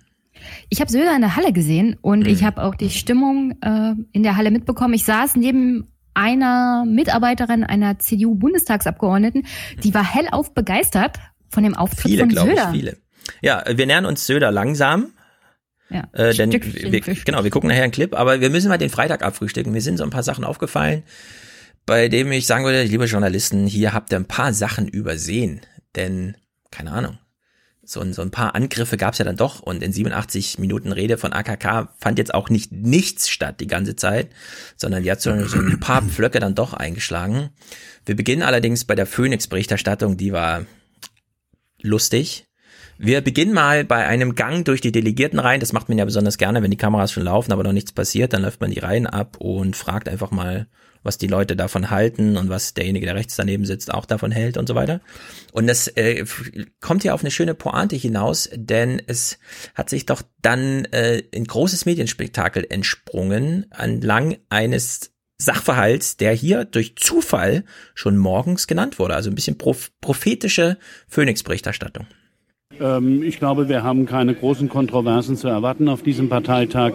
Ich 0.70 0.80
habe 0.82 0.92
Söder 0.92 1.16
in 1.16 1.22
der 1.22 1.36
Halle 1.36 1.54
gesehen 1.54 1.98
und 2.02 2.22
Mhm. 2.22 2.26
ich 2.28 2.44
habe 2.44 2.64
auch 2.64 2.76
die 2.76 2.90
Stimmung 2.90 3.56
äh, 3.62 3.94
in 4.12 4.24
der 4.24 4.38
Halle 4.38 4.52
mitbekommen. 4.52 4.94
Ich 4.94 5.04
saß 5.06 5.36
neben 5.36 5.88
einer 6.14 6.84
Mitarbeiterin 6.86 7.64
einer 7.64 7.98
CDU-Bundestagsabgeordneten, 8.00 9.46
die 9.84 9.94
war 9.94 10.04
hellauf 10.04 10.54
begeistert 10.54 11.18
von 11.50 11.64
dem 11.64 11.76
Auftritt 11.76 12.12
Viele, 12.12 12.22
von 12.22 12.30
glaube 12.30 12.52
ich, 12.52 12.60
Söder. 12.60 12.72
viele. 12.72 12.98
Ja, 13.42 13.64
wir 13.68 13.86
nähern 13.86 14.06
uns 14.06 14.26
Söder 14.26 14.52
langsam. 14.52 15.12
Ja, 15.90 16.08
Äh, 16.14 16.34
denn 16.34 16.52
wir, 16.52 17.02
genau, 17.02 17.44
wir 17.44 17.52
gucken 17.52 17.70
nachher 17.70 17.84
einen 17.84 17.92
Clip, 17.92 18.14
aber 18.16 18.40
wir 18.42 18.50
müssen 18.50 18.70
mal 18.70 18.78
den 18.78 18.90
Freitag 18.90 19.24
abfrühstücken. 19.24 19.72
Mir 19.74 19.82
sind 19.82 19.98
so 19.98 20.04
ein 20.04 20.10
paar 20.10 20.24
Sachen 20.24 20.44
aufgefallen, 20.46 21.04
bei 21.86 22.08
dem 22.08 22.32
ich 22.32 22.46
sagen 22.46 22.64
würde, 22.64 22.84
liebe 22.84 23.06
Journalisten, 23.06 23.68
hier 23.68 23.94
habt 23.94 24.12
ihr 24.14 24.18
ein 24.18 24.26
paar 24.26 24.54
Sachen 24.54 24.88
übersehen. 24.88 25.62
Denn, 25.98 26.38
keine 26.72 26.92
Ahnung, 26.92 27.18
so, 27.92 28.00
ein- 28.02 28.14
so 28.14 28.22
ein 28.22 28.32
paar 28.32 28.56
Angriffe 28.56 28.98
gab's 28.98 29.18
ja 29.18 29.26
dann 29.26 29.36
doch 29.38 29.60
und 29.60 29.84
in 29.84 29.92
87 29.92 30.58
Minuten 30.60 30.92
Rede 30.92 31.18
von 31.18 31.34
AKK 31.34 31.90
fand 32.00 32.18
jetzt 32.18 32.34
auch 32.34 32.50
nicht 32.50 32.72
nichts 32.72 33.30
statt 33.30 33.60
die 33.60 33.68
ganze 33.68 33.96
Zeit, 33.96 34.30
sondern 34.78 35.04
die 35.04 35.12
hat 35.12 35.22
so, 35.22 35.46
so 35.46 35.58
ein 35.60 35.80
paar 35.80 36.02
Pflöcke 36.02 36.40
dann 36.40 36.56
doch 36.56 36.74
eingeschlagen. 36.74 37.50
Wir 38.06 38.16
beginnen 38.16 38.42
allerdings 38.44 38.86
bei 38.86 38.96
der 38.96 39.06
Phoenix-Berichterstattung, 39.06 40.18
die 40.18 40.32
war 40.34 40.66
lustig. 41.82 42.46
Wir 42.98 43.22
beginnen 43.22 43.54
mal 43.54 43.84
bei 43.84 44.06
einem 44.06 44.36
Gang 44.36 44.64
durch 44.66 44.80
die 44.82 44.92
Delegierten 44.92 45.40
rein. 45.40 45.60
Das 45.60 45.74
macht 45.74 45.90
man 45.90 45.98
ja 45.98 46.06
besonders 46.06 46.38
gerne, 46.38 46.62
wenn 46.62 46.70
die 46.72 46.78
Kameras 46.78 47.12
schon 47.12 47.24
laufen, 47.24 47.52
aber 47.52 47.64
noch 47.64 47.72
nichts 47.74 47.92
passiert. 47.92 48.34
Dann 48.34 48.44
läuft 48.44 48.62
man 48.62 48.70
die 48.72 48.80
Reihen 48.80 49.08
ab 49.08 49.38
und 49.40 49.76
fragt 49.76 50.08
einfach 50.08 50.30
mal, 50.32 50.68
was 51.04 51.18
die 51.18 51.28
Leute 51.28 51.56
davon 51.56 51.90
halten 51.90 52.38
und 52.38 52.50
was 52.50 52.74
derjenige, 52.74 53.06
der 53.06 53.16
rechts 53.16 53.36
daneben 53.36 53.66
sitzt, 53.66 53.94
auch 53.94 54.06
davon 54.06 54.32
hält 54.32 54.58
und 54.58 54.68
so 54.68 54.76
weiter. 54.76 55.02
Und 55.52 55.68
das 55.68 55.88
äh, 55.90 56.26
kommt 56.80 57.04
ja 57.04 57.14
auf 57.14 57.22
eine 57.22 57.32
schöne 57.32 57.54
Pointe 57.54 57.96
hinaus, 57.96 58.50
denn 58.54 59.02
es 59.08 59.40
hat 59.76 59.90
sich 59.90 60.06
doch 60.06 60.22
dann 60.42 60.86
äh, 60.86 61.24
ein 61.36 61.46
großes 61.46 61.86
Medienspektakel 61.86 62.66
entsprungen 62.70 63.66
entlang 63.72 64.38
eines 64.50 65.12
Sachverhalts, 65.38 66.18
der 66.18 66.34
hier 66.34 66.66
durch 66.66 66.96
Zufall 66.98 67.64
schon 67.96 68.18
morgens 68.18 68.68
genannt 68.68 69.00
wurde. 69.00 69.16
Also 69.16 69.30
ein 69.32 69.36
bisschen 69.36 69.58
proph 69.58 69.92
prophetische 70.00 70.78
Phoenix-Berichterstattung. 71.08 72.06
Ähm, 72.82 73.22
ich 73.24 73.38
glaube, 73.38 73.70
wir 73.70 73.84
haben 73.84 74.06
keine 74.06 74.34
großen 74.34 74.68
Kontroversen 74.68 75.38
zu 75.38 75.48
erwarten 75.48 75.88
auf 75.88 76.02
diesem 76.02 76.30
Parteitag. 76.30 76.94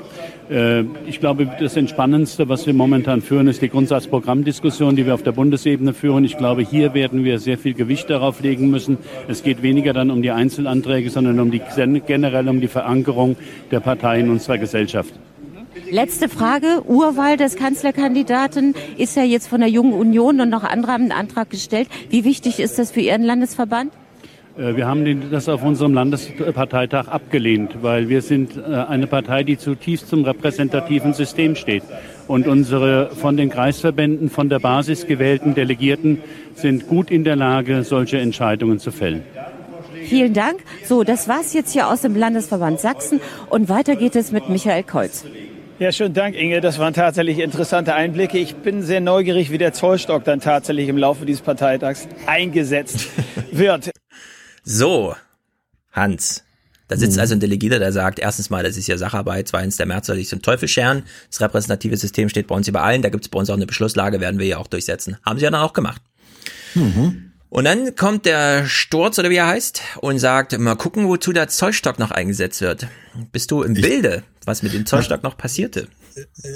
Äh, 0.50 0.84
ich 1.06 1.20
glaube, 1.20 1.48
das 1.60 1.76
Entspannendste, 1.76 2.48
was 2.48 2.66
wir 2.66 2.74
momentan 2.74 3.23
führen, 3.23 3.47
ist 3.47 3.62
die 3.62 3.68
Grundsatzprogrammdiskussion, 3.68 4.97
die 4.97 5.06
wir 5.06 5.15
auf 5.15 5.23
der 5.23 5.32
Bundesebene 5.32 5.94
führen. 5.94 6.24
Ich 6.24 6.36
glaube, 6.36 6.62
hier 6.62 6.94
werden 6.94 7.24
wir 7.24 7.39
sehr 7.39 7.58
viel 7.58 7.74
Gewicht 7.74 8.10
darauf 8.10 8.40
legen 8.40 8.70
müssen. 8.70 8.98
Es 9.28 9.42
geht 9.42 9.62
weniger 9.62 9.92
dann 9.92 10.10
um 10.10 10.23
die 10.23 10.31
Einzelanträge, 10.32 11.10
sondern 11.10 11.39
um 11.39 11.50
die, 11.50 11.60
generell 12.06 12.48
um 12.48 12.60
die 12.60 12.68
Verankerung 12.68 13.36
der 13.70 13.81
Partei 13.81 14.20
in 14.20 14.31
unserer 14.31 14.58
Gesellschaft. 14.58 15.15
Letzte 15.90 16.28
Frage. 16.28 16.82
Urwahl 16.86 17.36
des 17.36 17.55
Kanzlerkandidaten 17.55 18.74
ist 18.97 19.15
ja 19.15 19.23
jetzt 19.23 19.47
von 19.47 19.60
der 19.60 19.68
Jungen 19.68 19.92
Union 19.92 20.40
und 20.40 20.48
noch 20.48 20.65
andere 20.65 20.92
haben 20.92 21.02
einen 21.02 21.12
Antrag 21.12 21.50
gestellt. 21.50 21.89
Wie 22.08 22.24
wichtig 22.24 22.58
ist 22.60 22.78
das 22.78 22.90
für 22.90 23.00
Ihren 23.00 23.23
Landesverband? 23.23 23.92
Äh, 24.57 24.76
wir 24.76 24.86
haben 24.86 25.31
das 25.31 25.49
auf 25.49 25.62
unserem 25.62 25.94
Landesparteitag 25.94 27.09
abgelehnt, 27.09 27.83
weil 27.83 28.09
wir 28.09 28.23
sind 28.23 28.57
äh, 28.57 28.60
eine 28.89 29.07
Partei, 29.07 29.43
die 29.43 29.59
zutiefst 29.59 30.09
zum 30.09 30.25
repräsentativen 30.25 31.12
System 31.15 31.57
steht. 31.57 31.83
Und 32.26 32.47
unsere 32.47 33.10
von 33.10 33.36
den 33.36 33.51
Kreisverbänden, 33.51 34.31
von 34.31 34.49
der 34.49 34.59
Basis 34.59 35.07
gewählten 35.07 35.55
Delegierten 35.55 36.20
sind 36.55 36.89
gut 36.89 37.10
in 37.10 37.25
der 37.25 37.36
Lage, 37.36 37.85
solche 37.85 38.18
Entscheidungen 38.18 38.78
zu 38.78 38.91
fällen. 38.91 39.23
Vielen 40.07 40.35
Dank. 40.35 40.60
So, 40.85 41.02
das 41.02 41.28
war's 41.28 41.52
jetzt 41.52 41.73
hier 41.73 41.89
aus 41.89 42.02
dem 42.02 42.15
Landesverband 42.15 42.81
Sachsen 42.81 43.20
und 43.51 43.68
weiter 43.68 43.97
geht 43.97 44.15
es 44.15 44.31
mit 44.31 44.49
Michael 44.49 44.85
Kolz. 44.85 45.25
Ja, 45.78 45.93
schönen 45.93 46.15
Dank, 46.15 46.35
Inge. 46.36 46.60
Das 46.60 46.78
waren 46.78 46.94
tatsächlich 46.94 47.39
interessante 47.39 47.94
Einblicke. 47.94 48.39
Ich 48.39 48.55
bin 48.57 48.83
sehr 48.83 49.01
neugierig, 49.01 49.51
wie 49.51 49.59
der 49.59 49.73
Zollstock 49.73 50.25
dann 50.25 50.41
tatsächlich 50.41 50.89
im 50.89 50.97
Laufe 50.97 51.26
dieses 51.26 51.43
Parteitags 51.43 52.09
eingesetzt 52.26 53.09
wird. 53.52 53.91
So, 54.69 55.15
Hans. 55.93 56.43
Da 56.89 56.97
sitzt 56.97 57.17
Mhm. 57.17 57.20
also 57.20 57.35
ein 57.35 57.41
Delegierter, 57.41 57.78
der 57.78 57.93
sagt, 57.93 58.19
erstens 58.19 58.51
mal, 58.51 58.65
das 58.65 58.77
ist 58.77 58.89
ja 58.89 58.99
Sacharbeit, 58.99 59.47
zweitens, 59.49 59.77
der 59.77 59.86
März 59.86 60.09
soll 60.09 60.17
sich 60.17 60.28
zum 60.28 60.43
Teufel 60.43 60.69
scheren. 60.69 61.05
Das 61.31 61.41
repräsentative 61.41 61.97
System 61.97 62.28
steht 62.28 62.49
bei 62.49 62.55
uns 62.57 62.67
über 62.67 62.83
allen, 62.83 63.01
da 63.01 63.09
gibt 63.09 63.25
es 63.25 63.28
bei 63.28 63.39
uns 63.39 63.49
auch 63.49 63.55
eine 63.55 63.67
Beschlusslage, 63.67 64.20
werden 64.20 64.41
wir 64.41 64.47
ja 64.47 64.59
auch 64.59 64.67
durchsetzen. 64.67 65.17
Haben 65.25 65.39
sie 65.39 65.45
ja 65.45 65.51
dann 65.51 65.61
auch 65.61 65.73
gemacht. 65.73 66.03
Mhm. 66.75 67.33
Und 67.49 67.65
dann 67.65 67.95
kommt 67.95 68.27
der 68.27 68.67
Sturz, 68.67 69.19
oder 69.20 69.31
wie 69.31 69.36
er 69.36 69.47
heißt, 69.47 69.81
und 70.01 70.19
sagt, 70.19 70.59
mal 70.59 70.75
gucken, 70.75 71.07
wozu 71.07 71.33
der 71.33 71.47
Zollstock 71.49 72.01
noch 72.01 72.11
eingesetzt 72.11 72.61
wird. 72.61 72.89
Bist 73.31 73.53
du 73.53 73.62
im 73.62 73.75
Bilde, 73.75 74.25
was 74.45 74.62
mit 74.65 74.73
dem 74.73 74.85
Zollstock 74.85 75.23
noch 75.23 75.36
passierte? 75.39 75.86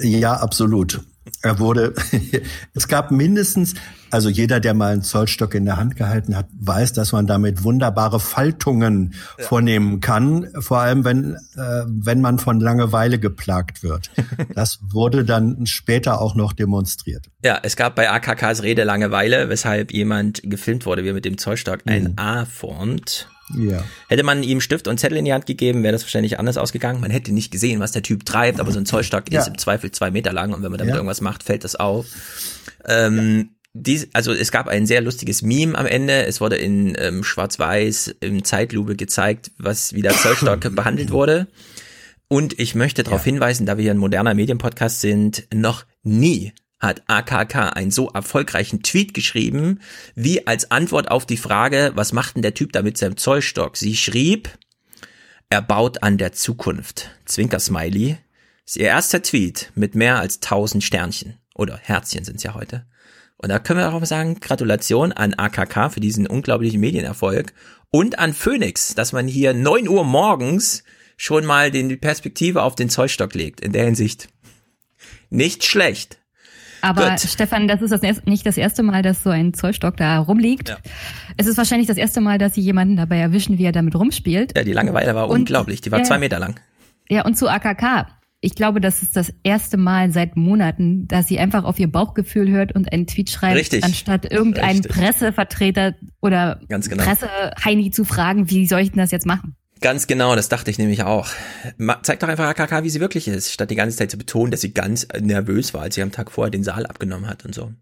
Ja, 0.03 0.35
absolut. 0.35 1.01
Er 1.43 1.59
wurde, 1.59 1.95
es 2.75 2.89
gab 2.89 3.11
mindestens, 3.11 3.75
also 4.11 4.29
jeder, 4.29 4.59
der 4.59 4.75
mal 4.75 4.93
einen 4.93 5.03
Zollstock 5.03 5.55
in 5.55 5.65
der 5.65 5.77
Hand 5.77 5.97
gehalten 5.97 6.35
hat, 6.35 6.47
weiß, 6.59 6.95
dass 6.95 7.13
man 7.13 7.27
damit 7.27 7.63
wunderbare 7.63 8.21
Faltungen 8.21 9.15
vornehmen 9.39 10.01
kann, 10.01 10.49
vor 10.59 10.81
allem 10.81 11.05
wenn, 11.05 11.35
äh, 11.57 11.85
wenn 11.87 12.21
man 12.21 12.39
von 12.39 12.59
Langeweile 12.61 13.19
geplagt 13.19 13.83
wird. 13.83 14.11
Das 14.55 14.81
wurde 14.83 15.25
dann 15.25 15.67
später 15.67 16.21
auch 16.21 16.35
noch 16.35 16.53
demonstriert. 16.53 17.27
Ja, 17.45 17.61
es 17.63 17.77
gab 17.77 17.95
bei 17.95 18.11
AKKs 18.11 18.63
Rede 18.63 18.85
Langeweile, 18.85 19.49
weshalb 19.49 19.93
jemand 19.93 20.43
gefilmt 20.45 20.87
wurde, 20.87 21.05
wie 21.05 21.09
er 21.09 21.15
mit 21.15 21.25
dem 21.25 21.39
Zollstock 21.39 21.81
ein 21.87 22.19
A 22.19 22.45
formt. 22.47 23.29
Ja. 23.57 23.85
Hätte 24.09 24.23
man 24.23 24.43
ihm 24.43 24.61
Stift 24.61 24.87
und 24.89 24.99
Zettel 24.99 25.19
in 25.19 25.25
die 25.25 25.33
Hand 25.33 25.47
gegeben, 25.47 25.83
wäre 25.83 25.93
das 25.93 26.03
wahrscheinlich 26.03 26.39
anders 26.39 26.57
ausgegangen. 26.57 27.01
Man 27.01 27.11
hätte 27.11 27.33
nicht 27.33 27.51
gesehen, 27.51 27.81
was 27.81 27.93
der 27.93 28.03
Typ 28.03 28.25
treibt, 28.25 28.61
aber 28.61 28.71
so 28.73 28.79
ein 28.79 28.87
Zollstock 28.87 29.31
Ja. 29.31 29.41
ist 29.41 29.49
im 29.49 29.59
Zweifel 29.59 29.91
zwei 29.91 30.11
Meter 30.11 30.33
lang 30.33 30.53
und 30.53 30.63
wenn 30.63 30.71
man 30.71 30.79
damit 30.79 30.93
Ja. 30.93 30.97
irgendwas 30.97 31.21
macht, 31.21 31.43
fällt 31.43 31.65
das 31.65 31.77
auf. 31.77 32.07
Ähm, 32.87 33.51
dies, 33.73 34.09
also 34.13 34.33
es 34.33 34.51
gab 34.51 34.67
ein 34.69 34.87
sehr 34.87 35.01
lustiges 35.01 35.43
Meme 35.43 35.77
am 35.79 35.87
Ende. 35.87 36.25
Es 36.27 36.41
wurde 36.41 36.57
in 36.57 36.95
ähm, 36.99 37.23
Schwarz-Weiß 37.23 38.17
im 38.21 38.43
Zeitlupe 38.45 38.97
gezeigt, 38.97 39.53
was 39.59 39.93
wie 39.95 40.03
der 40.03 40.13
Zollstock 40.13 40.61
behandelt 40.75 41.11
wurde. 41.11 41.47
Und 42.29 42.59
ich 42.61 42.75
möchte 42.75 43.03
darauf 43.03 43.25
hinweisen, 43.25 43.67
da 43.67 43.77
wir 43.77 43.83
hier 43.83 43.91
ein 43.93 43.99
moderner 43.99 44.35
Medienpodcast 44.35 45.01
sind, 45.01 45.47
noch 45.53 45.85
nie 46.03 46.53
hat 46.81 47.03
AKK 47.07 47.75
einen 47.75 47.91
so 47.91 48.09
erfolgreichen 48.09 48.83
Tweet 48.83 49.15
geschrieben, 49.15 49.81
wie 50.15 50.47
als 50.47 50.71
Antwort 50.71 51.11
auf 51.11 51.27
die 51.27 51.37
Frage, 51.37 51.93
was 51.95 52.13
macht 52.13 52.37
denn 52.37 52.43
der 52.43 52.55
Typ 52.55 52.73
da 52.73 52.83
mit 52.83 52.97
seinem 52.99 53.17
Zollstock? 53.17 53.77
Sie 53.77 53.97
schrieb, 53.97 54.49
er 55.51 55.63
baut 55.63 56.03
an 56.03 56.17
der 56.17 56.33
Zukunft. 56.33 57.11
Zwinker-Smiley. 57.27 58.17
Ist 58.65 58.77
ihr 58.77 58.87
erster 58.87 59.23
Tweet 59.23 59.73
mit 59.75 59.95
mehr 59.95 60.19
als 60.19 60.37
1000 60.37 60.83
Sternchen. 60.83 61.39
Oder 61.55 61.77
Herzchen 61.77 62.25
sind's 62.25 62.45
ja 62.45 62.55
heute. 62.55 62.87
Und 63.37 63.49
da 63.49 63.59
können 63.59 63.81
wir 63.81 63.89
auch 63.89 63.99
mal 63.99 64.07
sagen, 64.07 64.39
Gratulation 64.39 65.13
an 65.13 65.35
AKK 65.35 65.91
für 65.91 66.01
diesen 66.01 66.27
unglaublichen 66.27 66.81
Medienerfolg 66.81 67.53
und 67.91 68.19
an 68.19 68.33
Phoenix, 68.33 68.95
dass 68.95 69.13
man 69.13 69.27
hier 69.27 69.53
9 69.55 69.89
Uhr 69.89 70.05
morgens 70.05 70.85
schon 71.17 71.45
mal 71.45 71.71
die 71.71 71.97
Perspektive 71.97 72.63
auf 72.63 72.77
den 72.77 72.89
Zollstock 72.89 73.35
legt. 73.35 73.61
In 73.61 73.73
der 73.73 73.85
Hinsicht. 73.85 74.29
Nicht 75.31 75.65
schlecht. 75.65 76.20
Aber 76.83 77.11
Gut. 77.11 77.21
Stefan, 77.21 77.69
das 77.69 77.83
ist 77.83 77.91
das 77.91 78.25
nicht 78.27 78.47
das 78.47 78.57
erste 78.57 78.83
Mal, 78.83 79.03
dass 79.03 79.23
so 79.23 79.31
ein 79.31 79.55
Zollstock 79.55 79.97
da 79.97 80.19
rumliegt. 80.19 80.71
Ja. 80.71 80.77
Es 81.37 81.47
ist 81.47 81.57
wahrscheinlich 81.59 81.89
das 81.89 81.97
erste 81.97 82.21
Mal, 82.21 82.39
dass 82.39 82.55
sie 82.55 82.61
jemanden 82.61 82.97
dabei 82.97 83.19
erwischen, 83.19 83.59
wie 83.59 83.65
er 83.65 83.73
damit 83.73 83.95
rumspielt. 83.95 84.57
Ja, 84.57 84.65
die 84.65 84.73
Langeweile 84.73 85.15
war 85.15 85.29
Und- 85.29 85.41
unglaublich. 85.41 85.81
Die 85.81 85.91
war 85.93 85.99
ja, 85.99 86.05
zwei. 86.05 86.19
Meter 86.19 86.39
lang. 86.39 86.59
Ja, 87.09 87.25
und 87.25 87.37
zu 87.37 87.49
AKK. 87.49 88.07
Ich 88.43 88.55
glaube, 88.55 88.81
das 88.81 89.03
ist 89.03 89.17
das 89.17 89.35
erste 89.43 89.77
Mal 89.77 90.13
seit 90.13 90.35
Monaten, 90.37 91.07
dass 91.09 91.29
sie 91.29 91.39
einfach 91.39 91.65
auf 91.65 91.79
ihr 91.79 91.93
Bauchgefühl 91.93 92.51
hört 92.51 92.75
und 92.75 92.91
einen 92.91 93.07
Tweet 93.07 93.29
schreibt, 93.31 93.57
Richtig. 93.57 93.85
anstatt 93.85 94.31
irgendeinen 94.33 94.79
Richtig. 94.79 94.93
Pressevertreter 94.93 95.95
oder 96.23 96.61
Ganz 96.69 96.89
genau. 96.89 97.03
Presse-Heini 97.05 97.91
zu 97.91 98.05
fragen, 98.05 98.49
wie 98.49 98.67
soll 98.67 98.81
ich 98.81 98.93
denn 98.93 98.99
das 99.01 99.11
jetzt 99.11 99.27
machen? 99.27 99.57
Ganz 99.81 100.07
genau, 100.07 100.37
das 100.37 100.51
dachte 100.51 100.71
ich 100.71 100.79
nämlich 100.79 101.05
auch. 101.05 101.29
Zeigt 102.03 102.23
doch 102.23 102.29
einfach 102.29 102.49
AKK, 102.49 102.83
wie 102.83 102.91
sie 102.91 103.01
wirklich 103.01 103.29
ist, 103.29 103.51
statt 103.51 103.71
die 103.71 103.77
ganze 103.77 103.97
Zeit 103.97 104.11
zu 104.11 104.19
betonen, 104.19 104.51
dass 104.51 104.61
sie 104.61 104.75
ganz 104.75 105.09
nervös 105.19 105.73
war, 105.73 105.83
als 105.83 105.95
sie 105.95 106.03
am 106.03 106.13
Tag 106.13 106.31
vorher 106.31 106.51
den 106.51 106.65
Saal 106.65 106.85
abgenommen 106.85 107.29
hat 107.29 107.47
und 107.47 107.55
so. 107.55 107.73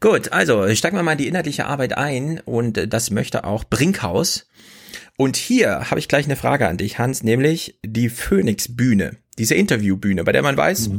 Gut, 0.00 0.32
also 0.32 0.74
steigen 0.74 0.96
wir 0.96 1.02
mal 1.02 1.12
in 1.12 1.18
die 1.18 1.28
inhaltliche 1.28 1.66
Arbeit 1.66 1.96
ein 1.96 2.40
und 2.40 2.76
äh, 2.76 2.88
das 2.88 3.10
möchte 3.10 3.44
auch 3.44 3.64
Brinkhaus. 3.64 4.46
Und 5.16 5.36
hier 5.36 5.90
habe 5.90 5.98
ich 5.98 6.08
gleich 6.08 6.26
eine 6.26 6.36
Frage 6.36 6.68
an 6.68 6.76
dich, 6.76 6.98
Hans, 6.98 7.22
nämlich 7.22 7.78
die 7.84 8.08
Phoenix-Bühne, 8.08 9.16
diese 9.38 9.54
Interviewbühne, 9.54 10.24
bei 10.24 10.32
der 10.32 10.42
man 10.42 10.56
weiß, 10.56 10.90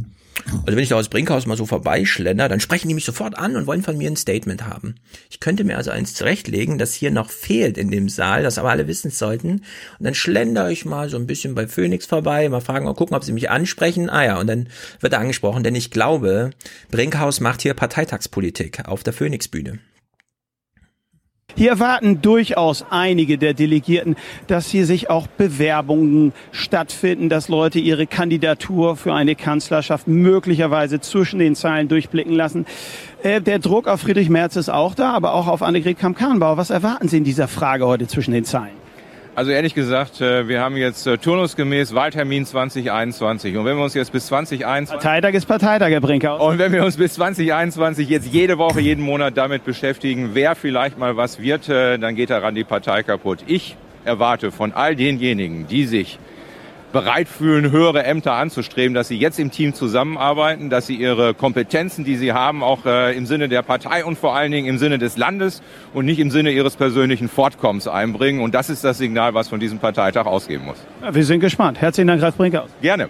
also 0.45 0.75
wenn 0.75 0.79
ich 0.79 0.89
da 0.89 0.95
aus 0.95 1.09
Brinkhaus 1.09 1.45
mal 1.45 1.57
so 1.57 1.65
vorbeischlender, 1.65 2.49
dann 2.49 2.59
sprechen 2.59 2.87
die 2.87 2.93
mich 2.93 3.05
sofort 3.05 3.37
an 3.37 3.55
und 3.55 3.67
wollen 3.67 3.83
von 3.83 3.97
mir 3.97 4.09
ein 4.09 4.15
Statement 4.15 4.65
haben. 4.65 4.95
Ich 5.29 5.39
könnte 5.39 5.63
mir 5.63 5.77
also 5.77 5.91
eins 5.91 6.13
zurechtlegen, 6.13 6.77
das 6.77 6.93
hier 6.93 7.11
noch 7.11 7.29
fehlt 7.29 7.77
in 7.77 7.91
dem 7.91 8.09
Saal, 8.09 8.43
das 8.43 8.57
aber 8.57 8.69
alle 8.69 8.87
wissen 8.87 9.11
sollten. 9.11 9.49
Und 9.99 10.05
dann 10.05 10.15
schlender 10.15 10.69
ich 10.69 10.85
mal 10.85 11.09
so 11.09 11.17
ein 11.17 11.27
bisschen 11.27 11.55
bei 11.55 11.67
Phoenix 11.67 12.05
vorbei, 12.05 12.47
mal 12.49 12.61
fragen, 12.61 12.85
mal 12.85 12.93
gucken, 12.93 13.15
ob 13.15 13.23
sie 13.23 13.33
mich 13.33 13.49
ansprechen. 13.49 14.09
Ah 14.09 14.23
ja, 14.23 14.39
und 14.39 14.47
dann 14.47 14.67
wird 14.99 15.13
er 15.13 15.19
angesprochen, 15.19 15.63
denn 15.63 15.75
ich 15.75 15.91
glaube, 15.91 16.51
Brinkhaus 16.91 17.39
macht 17.39 17.61
hier 17.61 17.73
Parteitagspolitik 17.73 18.85
auf 18.85 19.03
der 19.03 19.13
Phoenix-Bühne. 19.13 19.79
Hier 21.59 21.71
erwarten 21.71 22.21
durchaus 22.21 22.85
einige 22.89 23.38
der 23.38 23.53
Delegierten, 23.53 24.15
dass 24.47 24.69
hier 24.69 24.85
sich 24.85 25.09
auch 25.09 25.27
Bewerbungen 25.27 26.31
stattfinden, 26.53 27.27
dass 27.27 27.49
Leute 27.49 27.79
ihre 27.79 28.07
Kandidatur 28.07 28.95
für 28.95 29.13
eine 29.13 29.35
Kanzlerschaft 29.35 30.07
möglicherweise 30.07 31.01
zwischen 31.01 31.38
den 31.38 31.57
Zeilen 31.57 31.89
durchblicken 31.89 32.31
lassen. 32.31 32.65
Äh, 33.23 33.41
der 33.41 33.59
Druck 33.59 33.89
auf 33.89 33.99
Friedrich 33.99 34.29
Merz 34.29 34.55
ist 34.55 34.69
auch 34.69 34.95
da, 34.95 35.11
aber 35.11 35.33
auch 35.33 35.47
auf 35.47 35.61
Annegret 35.61 35.99
Kamm-Karrenbauer. 35.99 36.55
Was 36.55 36.69
erwarten 36.69 37.09
Sie 37.09 37.17
in 37.17 37.25
dieser 37.25 37.49
Frage 37.49 37.85
heute 37.85 38.07
zwischen 38.07 38.31
den 38.31 38.45
Zeilen? 38.45 38.78
Also 39.39 39.51
ehrlich 39.51 39.73
gesagt, 39.73 40.19
äh, 40.19 40.49
wir 40.49 40.59
haben 40.59 40.75
jetzt 40.75 41.07
äh, 41.07 41.17
turnusgemäß 41.17 41.95
Wahltermin 41.95 42.45
2021. 42.45 43.55
Und 43.55 43.63
wenn 43.63 43.77
wir 43.77 43.85
uns 43.85 43.93
jetzt 43.93 44.11
bis 44.11 44.25
2021... 44.25 44.95
Parteitag 44.95 45.33
ist 45.33 45.45
Parteitag, 45.45 45.87
Herr 45.91 46.01
Brinkhaus. 46.01 46.41
Und 46.41 46.59
wenn 46.59 46.73
wir 46.73 46.83
uns 46.83 46.97
bis 46.97 47.13
2021 47.13 48.09
jetzt 48.09 48.27
jede 48.33 48.57
Woche, 48.57 48.81
jeden 48.81 49.01
Monat 49.01 49.37
damit 49.37 49.63
beschäftigen, 49.63 50.31
wer 50.33 50.55
vielleicht 50.55 50.97
mal 50.97 51.15
was 51.15 51.39
wird, 51.39 51.69
äh, 51.69 51.97
dann 51.97 52.15
geht 52.15 52.31
daran 52.31 52.53
die 52.53 52.65
Partei 52.65 53.01
kaputt. 53.01 53.39
Ich 53.47 53.77
erwarte 54.03 54.51
von 54.51 54.73
all 54.73 54.97
denjenigen, 54.97 55.67
die 55.67 55.85
sich 55.85 56.19
bereit 56.91 57.27
fühlen, 57.27 57.71
höhere 57.71 58.03
Ämter 58.03 58.33
anzustreben, 58.33 58.93
dass 58.93 59.07
sie 59.07 59.17
jetzt 59.17 59.39
im 59.39 59.51
Team 59.51 59.73
zusammenarbeiten, 59.73 60.69
dass 60.69 60.87
sie 60.87 60.95
ihre 60.95 61.33
Kompetenzen, 61.33 62.03
die 62.03 62.15
sie 62.15 62.33
haben, 62.33 62.63
auch 62.63 62.85
äh, 62.85 63.15
im 63.15 63.25
Sinne 63.25 63.47
der 63.49 63.61
Partei 63.61 64.03
und 64.03 64.17
vor 64.17 64.35
allen 64.35 64.51
Dingen 64.51 64.67
im 64.67 64.77
Sinne 64.77 64.97
des 64.97 65.15
Landes 65.17 65.61
und 65.93 66.05
nicht 66.05 66.19
im 66.19 66.31
Sinne 66.31 66.51
ihres 66.51 66.75
persönlichen 66.75 67.29
Fortkommens 67.29 67.87
einbringen. 67.87 68.41
Und 68.41 68.55
das 68.55 68.69
ist 68.69 68.83
das 68.83 68.97
Signal, 68.97 69.33
was 69.33 69.47
von 69.49 69.59
diesem 69.59 69.79
Parteitag 69.79 70.25
ausgehen 70.25 70.65
muss. 70.65 70.77
Ja, 71.01 71.13
wir 71.13 71.23
sind 71.25 71.39
gespannt. 71.41 71.79
Herzlichen 71.79 72.07
Dank, 72.07 72.21
Ralf 72.21 72.35
Brinkhaus. 72.35 72.69
Gerne. 72.81 73.09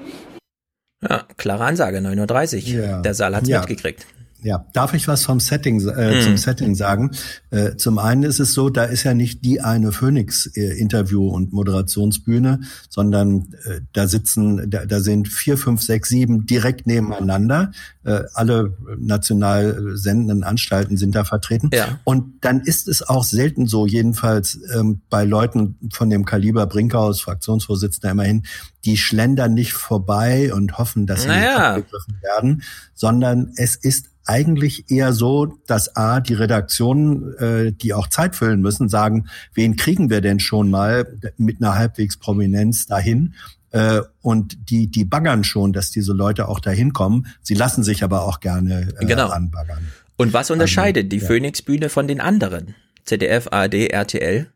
Ja, 1.02 1.24
klare 1.38 1.64
Ansage, 1.64 2.00
9.30 2.00 2.76
Uhr. 2.78 2.84
Ja. 2.86 3.02
Der 3.02 3.14
Saal 3.14 3.36
hat's 3.36 3.48
Ja. 3.48 3.60
mitgekriegt. 3.60 4.06
Ja, 4.42 4.66
darf 4.74 4.94
ich 4.94 5.08
was 5.08 5.26
vom 5.26 5.40
Setting 5.40 5.82
äh, 5.90 6.16
Mhm. 6.18 6.22
zum 6.22 6.38
Setting 6.38 6.76
sagen? 6.76 7.12
Äh, 7.50 7.76
zum 7.76 8.00
einen 8.00 8.24
ist 8.24 8.40
es 8.40 8.54
so, 8.54 8.70
da 8.70 8.86
ist 8.86 9.04
ja 9.04 9.14
nicht 9.14 9.44
die 9.44 9.60
eine 9.62 9.92
Phoenix-Interview- 9.92 11.28
und 11.30 11.52
Moderationsbühne, 11.52 12.62
sondern 12.90 13.54
äh, 13.66 13.82
da 13.94 14.08
sitzen, 14.08 14.70
da, 14.70 14.86
da 14.86 15.00
sind 15.02 15.28
vier, 15.28 15.58
fünf, 15.58 15.82
sechs, 15.82 16.10
sieben 16.10 16.46
direkt 16.46 16.88
nebeneinander. 16.88 17.72
Äh, 18.06 18.22
alle 18.34 18.78
national 18.98 19.98
sendenden 19.98 20.44
Anstalten 20.44 20.96
sind 20.98 21.16
da 21.16 21.26
vertreten. 21.26 21.70
Ja. 21.74 22.00
Und 22.06 22.36
dann 22.42 22.62
ist 22.62 22.88
es 22.88 23.02
auch 23.02 23.24
selten 23.24 23.68
so, 23.68 23.86
jedenfalls 23.86 24.60
ähm, 24.74 25.02
bei 25.10 25.26
Leuten 25.26 25.76
von 25.92 26.10
dem 26.10 26.24
Kaliber 26.26 26.66
Brinkhaus, 26.66 27.22
Fraktionsvorsitzender 27.22 28.12
immerhin, 28.12 28.44
die 28.86 28.96
schlendern 28.96 29.54
nicht 29.54 29.74
vorbei 29.74 30.54
und 30.54 30.78
hoffen, 30.78 31.06
dass 31.06 31.24
sie 31.24 31.28
Naja. 31.28 31.72
abgegriffen 31.76 32.16
werden, 32.22 32.64
sondern 32.94 33.52
es 33.58 33.76
ist 33.76 34.09
eigentlich 34.30 34.92
eher 34.92 35.12
so, 35.12 35.58
dass 35.66 35.96
A, 35.96 36.20
die 36.20 36.36
Redaktionen, 36.36 37.36
äh, 37.38 37.72
die 37.72 37.96
auch 37.96 38.08
Zeit 38.08 38.36
füllen 38.36 38.62
müssen, 38.62 38.88
sagen, 38.88 39.28
wen 39.56 39.76
kriegen 39.76 40.12
wir 40.12 40.22
denn 40.22 40.40
schon 40.40 40.70
mal 40.70 41.18
mit 41.38 41.58
einer 41.62 41.76
halbwegs 41.76 42.18
Prominenz 42.18 42.86
dahin? 42.86 43.34
Äh, 43.72 44.02
und 44.22 44.70
die, 44.70 44.86
die 44.86 45.04
baggern 45.04 45.44
schon, 45.44 45.74
dass 45.74 45.90
diese 45.90 46.14
Leute 46.14 46.48
auch 46.48 46.60
dahin 46.60 46.94
kommen. 46.94 47.26
Sie 47.42 47.56
lassen 47.56 47.84
sich 47.84 48.04
aber 48.04 48.22
auch 48.22 48.40
gerne 48.40 48.90
äh, 49.00 49.06
Genau. 49.06 49.30
anbaggern. 49.30 49.88
Und 50.16 50.32
was 50.32 50.52
unterscheidet 50.52 51.12
die 51.12 51.18
ja. 51.18 51.28
Phoenix-Bühne 51.28 51.90
von 51.90 52.08
den 52.08 52.22
anderen? 52.22 52.76
ZDF, 53.06 53.48
ARD, 53.52 53.90
RTL? 53.90 54.52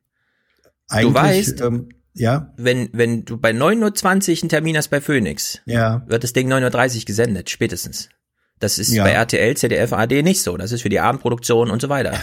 Eigentlich, 0.88 1.14
du 1.14 1.20
weißt, 1.20 1.62
ähm, 1.62 1.90
ja, 2.14 2.54
wenn, 2.58 2.90
wenn 2.94 3.26
du 3.26 3.38
bei 3.38 3.52
9.20 3.52 4.36
Uhr 4.38 4.44
einen 4.44 4.50
Termin 4.50 4.78
hast 4.78 4.90
bei 4.90 5.02
Phoenix, 5.02 5.62
ja. 5.66 6.04
wird 6.06 6.24
das 6.24 6.34
Ding 6.34 6.52
9.30 6.52 7.00
Uhr 7.00 7.06
gesendet, 7.06 7.50
spätestens. 7.50 8.10
Das 8.64 8.80
ist 8.80 8.92
Ja. 8.94 9.04
bei 9.04 9.12
RTL, 9.12 9.56
ZDF, 9.56 9.94
ARD 9.94 10.24
nicht 10.24 10.42
so. 10.42 10.56
Das 10.58 10.72
ist 10.72 10.82
für 10.82 10.90
die 10.90 11.00
Abendproduktion 11.00 11.70
und 11.70 11.82
so 11.82 11.90
weiter. 11.90 12.14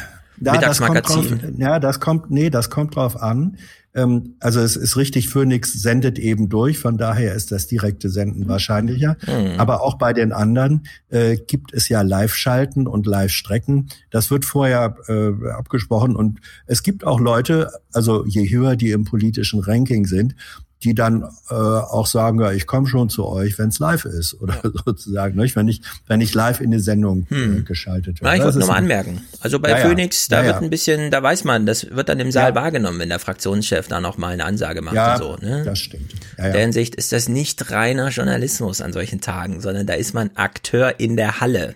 Ja, 0.43 0.57
das 0.57 0.79
kommt 0.81 0.95
drauf, 1.07 1.17
Mittagsmagazin. 1.31 1.61
ja, 1.61 1.79
das 1.79 2.01
kommt, 2.01 2.31
nee, 2.31 2.49
das 2.49 2.71
kommt 2.71 2.97
drauf 2.97 3.21
an. 3.21 3.59
Ähm, 3.95 4.37
also 4.41 4.61
es 4.61 4.75
ist 4.77 4.97
richtig, 4.97 5.29
Phoenix 5.29 5.73
sendet 5.75 6.19
eben 6.19 6.49
durch, 6.49 6.79
von 6.79 6.97
daher 6.97 7.35
ist 7.35 7.53
das 7.53 7.67
direkte 7.67 8.09
Senden 8.09 8.49
wahrscheinlicher. 8.49 9.17
Mhm. 9.27 9.59
Aber 9.59 9.83
auch 9.83 9.99
bei 9.99 10.13
den 10.15 10.33
anderen 10.33 10.87
äh, 11.11 11.37
gibt 11.37 11.75
es 11.75 11.89
ja 11.91 12.01
Live-Schalten 12.01 12.87
und 12.87 13.07
Live-Strecken. 13.07 13.89
Das 14.11 14.31
wird 14.31 14.45
vorher 14.47 14.95
äh, 15.09 15.33
abgesprochen 15.51 16.17
und 16.17 16.41
es 16.67 16.83
gibt 16.83 17.05
auch 17.05 17.21
Leute, 17.21 17.71
also 17.93 18.25
je 18.27 18.49
höher 18.49 18.77
die 18.77 18.93
im 18.93 19.05
politischen 19.05 19.61
Ranking 19.61 20.07
sind, 20.07 20.37
die 20.83 20.95
dann 20.95 21.23
äh, 21.51 21.55
auch 21.55 22.07
sagen, 22.07 22.41
ja, 22.41 22.53
ich 22.53 22.67
komme 22.67 22.87
schon 22.87 23.11
zu 23.11 23.27
euch, 23.27 23.59
wenn 23.59 23.69
es 23.69 23.79
live 23.79 24.07
ist 24.07 24.41
oder 24.41 24.55
sozusagen, 24.87 25.37
nicht? 25.39 25.55
wenn 25.57 25.69
ich 25.69 25.83
wenn 26.07 26.21
ich 26.21 26.33
live 26.35 26.61
in 26.61 26.71
die 26.71 26.79
Sendung 26.79 27.27
äh, 27.31 27.61
geschaltet 27.63 28.19
Na, 28.23 28.31
werde. 28.31 28.37
ich 28.39 28.43
Das 28.45 28.55
wollte 28.55 28.59
ist 28.59 28.61
nur 28.61 28.67
mal 28.69 28.75
ein- 28.75 28.83
anmerken. 28.85 29.23
Also 29.41 29.59
bei 29.61 29.71
Ja, 29.71 29.79
ja. 29.79 29.87
Phoenix, 29.89 30.29
da 30.29 30.41
Ja, 30.41 30.47
wird 30.47 30.63
ein 30.63 30.71
bisschen, 30.71 31.11
da 31.11 31.23
weiß 31.23 31.45
man, 31.45 31.67
das 31.67 31.91
wird 31.91 32.09
dann 32.09 32.19
im 32.21 32.31
Saal 32.33 32.55
wahrgenommen, 32.55 32.99
wenn 32.99 33.11
der 33.11 33.19
Fraktionschef 33.19 33.89
da 33.89 34.01
noch 34.01 34.17
mal 34.19 34.29
eine 34.33 34.45
Ansage 34.45 34.81
macht 34.81 34.95
Ja, 34.95 35.15
und 35.17 35.23
so. 35.23 35.37
Ne? 35.47 35.65
das 35.65 35.79
stimmt. 35.79 36.13
Ja, 36.39 36.47
In 36.47 36.53
der 36.53 36.61
Hinsicht 36.63 36.95
ist 36.95 37.13
das 37.13 37.29
nicht 37.29 37.71
reiner 37.71 38.09
Journalismus 38.09 38.81
an 38.81 38.93
solchen 38.93 39.21
Tagen, 39.21 39.61
sondern 39.61 39.87
da 39.87 39.95
ist 39.95 40.15
man 40.15 40.31
Akteur 40.35 40.99
in 40.99 41.17
der 41.17 41.41
Halle. 41.41 41.75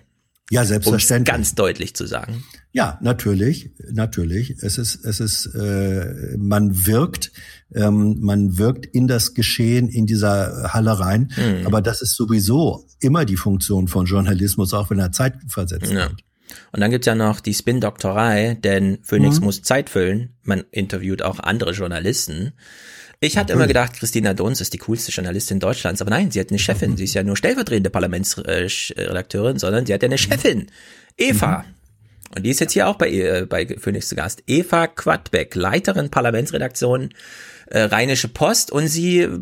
Ja, 0.49 0.61
Um 0.61 0.67
selbstverständlich. 0.67 1.31
ganz 1.33 1.55
deutlich 1.55 1.95
zu 1.95 2.05
sagen. 2.05 2.43
Ja, 2.75 2.97
natürlich, 3.01 3.71
natürlich. 3.89 4.57
Es 4.61 4.77
ist, 4.77 5.05
es 5.05 5.21
ist, 5.21 5.45
äh, 5.55 6.35
man 6.37 6.85
wirkt, 6.85 7.31
ähm, 7.73 8.17
man 8.19 8.57
wirkt 8.57 8.85
in 8.85 9.07
das 9.07 9.33
Geschehen 9.33 9.87
in 9.87 10.05
dieser 10.05 10.73
Halle 10.73 10.99
rein. 10.99 11.31
Mhm. 11.37 11.65
Aber 11.67 11.81
das 11.81 12.01
ist 12.01 12.15
sowieso 12.17 12.85
immer 12.99 13.23
die 13.23 13.37
Funktion 13.37 13.87
von 13.87 14.05
Journalismus, 14.05 14.73
auch 14.73 14.89
wenn 14.89 14.99
er 14.99 15.13
Zeit 15.13 15.35
versetzt 15.47 15.89
Ja. 15.89 16.09
wird. 16.09 16.15
Und 16.73 16.81
dann 16.81 16.91
gibt's 16.91 17.07
ja 17.07 17.15
noch 17.15 17.39
die 17.39 17.53
Spin-Doktorei, 17.53 18.57
denn 18.61 18.97
Phoenix 19.03 19.39
Mhm. 19.39 19.45
muss 19.45 19.61
Zeit 19.61 19.89
füllen. 19.89 20.35
Man 20.43 20.65
interviewt 20.71 21.21
auch 21.21 21.39
andere 21.39 21.71
Journalisten. 21.71 22.51
Ich 23.21 23.37
hatte 23.37 23.53
immer 23.53 23.67
gedacht, 23.67 23.93
Christina 23.93 24.33
Dunz 24.33 24.59
ist 24.59 24.73
die 24.73 24.79
coolste 24.79 25.13
Journalistin 25.13 25.61
Deutschlands, 25.61 26.01
aber 26.01 26.09
nein, 26.11 26.29
sie 26.29 26.41
hat 26.41 26.49
eine 26.49 26.59
Chefin. 26.59 26.97
Sie 26.97 27.05
ist 27.05 27.13
ja 27.13 27.23
nur 27.23 27.37
stellvertretende 27.37 27.89
Parlamentsredakteurin, 27.89 29.59
sondern 29.59 29.85
sie 29.85 29.93
hat 29.93 30.01
ja 30.03 30.07
eine 30.09 30.17
Chefin, 30.17 30.67
Eva. 31.17 31.63
Und 32.35 32.43
die 32.43 32.49
ist 32.49 32.59
jetzt 32.59 32.73
hier 32.73 32.87
auch 32.87 32.95
bei, 32.95 33.09
äh, 33.11 33.45
bei 33.47 33.65
Phoenix 33.77 34.09
zu 34.09 34.15
Gast. 34.15 34.43
Eva 34.47 34.87
Quadbeck, 34.87 35.55
Leiterin 35.55 36.09
Parlamentsredaktion 36.09 37.09
äh, 37.67 37.81
Rheinische 37.81 38.27
Post 38.27 38.71
und 38.71 38.87
sie 38.87 39.21
äh, 39.21 39.39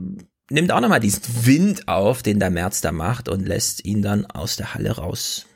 nimmt 0.49 0.71
auch 0.71 0.79
nochmal 0.79 0.99
diesen 0.99 1.23
Wind 1.45 1.87
auf, 1.87 2.21
den 2.21 2.39
der 2.39 2.49
Merz 2.49 2.81
da 2.81 2.91
macht 2.91 3.29
und 3.29 3.47
lässt 3.47 3.85
ihn 3.85 4.01
dann 4.01 4.25
aus 4.25 4.55
der 4.55 4.73
Halle 4.73 4.91
raus. 4.91 5.47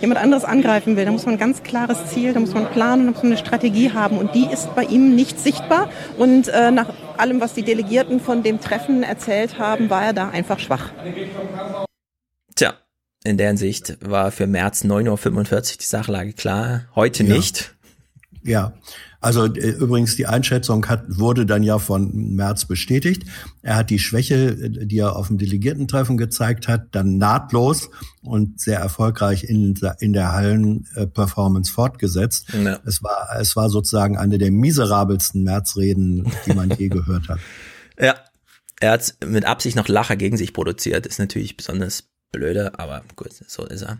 jemand 0.00 0.20
anderes 0.20 0.44
angreifen 0.44 0.96
will, 0.96 1.04
da 1.04 1.12
muss 1.12 1.26
man 1.26 1.36
ein 1.36 1.38
ganz 1.38 1.62
klares 1.62 2.06
Ziel, 2.06 2.32
da 2.32 2.40
muss 2.40 2.54
man 2.54 2.70
planen, 2.70 3.06
da 3.06 3.12
muss 3.12 3.22
man 3.22 3.32
eine 3.32 3.38
Strategie 3.40 3.92
haben. 3.92 4.18
Und 4.18 4.34
die 4.34 4.46
ist 4.46 4.74
bei 4.74 4.84
ihm 4.84 5.14
nicht 5.14 5.38
sichtbar. 5.38 5.90
Und 6.18 6.48
äh, 6.48 6.70
nach 6.70 6.92
allem, 7.16 7.40
was 7.40 7.54
die 7.54 7.62
Delegierten 7.62 8.20
von 8.20 8.42
dem 8.42 8.60
Treffen 8.60 9.02
erzählt 9.02 9.58
haben, 9.58 9.90
war 9.90 10.04
er 10.04 10.12
da 10.12 10.28
einfach 10.30 10.58
schwach. 10.58 10.90
Tja, 12.56 12.74
in 13.24 13.36
der 13.38 13.48
Hinsicht 13.48 13.96
war 14.00 14.30
für 14.30 14.46
März 14.46 14.84
9.45 14.84 15.52
Uhr 15.54 15.78
die 15.80 15.84
Sachlage 15.84 16.32
klar. 16.34 16.82
Heute 16.94 17.24
Ja. 17.24 17.34
nicht. 17.36 17.74
Ja, 18.46 18.74
also 19.22 19.46
äh, 19.46 19.70
übrigens 19.70 20.16
die 20.16 20.26
Einschätzung 20.26 20.86
hat, 20.86 21.04
wurde 21.08 21.46
dann 21.46 21.62
ja 21.62 21.78
von 21.78 22.34
Merz 22.34 22.66
bestätigt. 22.66 23.22
Er 23.62 23.76
hat 23.76 23.88
die 23.88 23.98
Schwäche, 23.98 24.48
äh, 24.50 24.84
die 24.86 24.98
er 24.98 25.16
auf 25.16 25.28
dem 25.28 25.38
Delegiertentreffen 25.38 26.18
gezeigt 26.18 26.68
hat, 26.68 26.88
dann 26.94 27.16
nahtlos 27.16 27.88
und 28.20 28.60
sehr 28.60 28.80
erfolgreich 28.80 29.44
in, 29.44 29.72
der- 29.76 29.96
in 30.00 30.12
der 30.12 30.32
Hallen-Performance 30.32 31.72
fortgesetzt. 31.72 32.48
Ja. 32.52 32.78
Es 32.84 33.02
war, 33.02 33.28
es 33.40 33.56
war 33.56 33.70
sozusagen 33.70 34.18
eine 34.18 34.36
der 34.36 34.50
miserabelsten 34.50 35.42
Märzreden, 35.42 36.30
die 36.46 36.52
man 36.52 36.68
je 36.76 36.88
gehört 36.90 37.28
hat. 37.28 37.38
Ja. 37.98 38.14
Er 38.80 38.90
hat 38.90 39.14
mit 39.26 39.46
Absicht 39.46 39.76
noch 39.76 39.88
Lacher 39.88 40.16
gegen 40.16 40.36
sich 40.36 40.52
produziert. 40.52 41.06
Ist 41.06 41.18
natürlich 41.18 41.56
besonders 41.56 42.10
blöde, 42.34 42.78
aber 42.78 43.02
gut, 43.16 43.30
so 43.32 43.64
ist 43.64 43.82
er. 43.82 43.98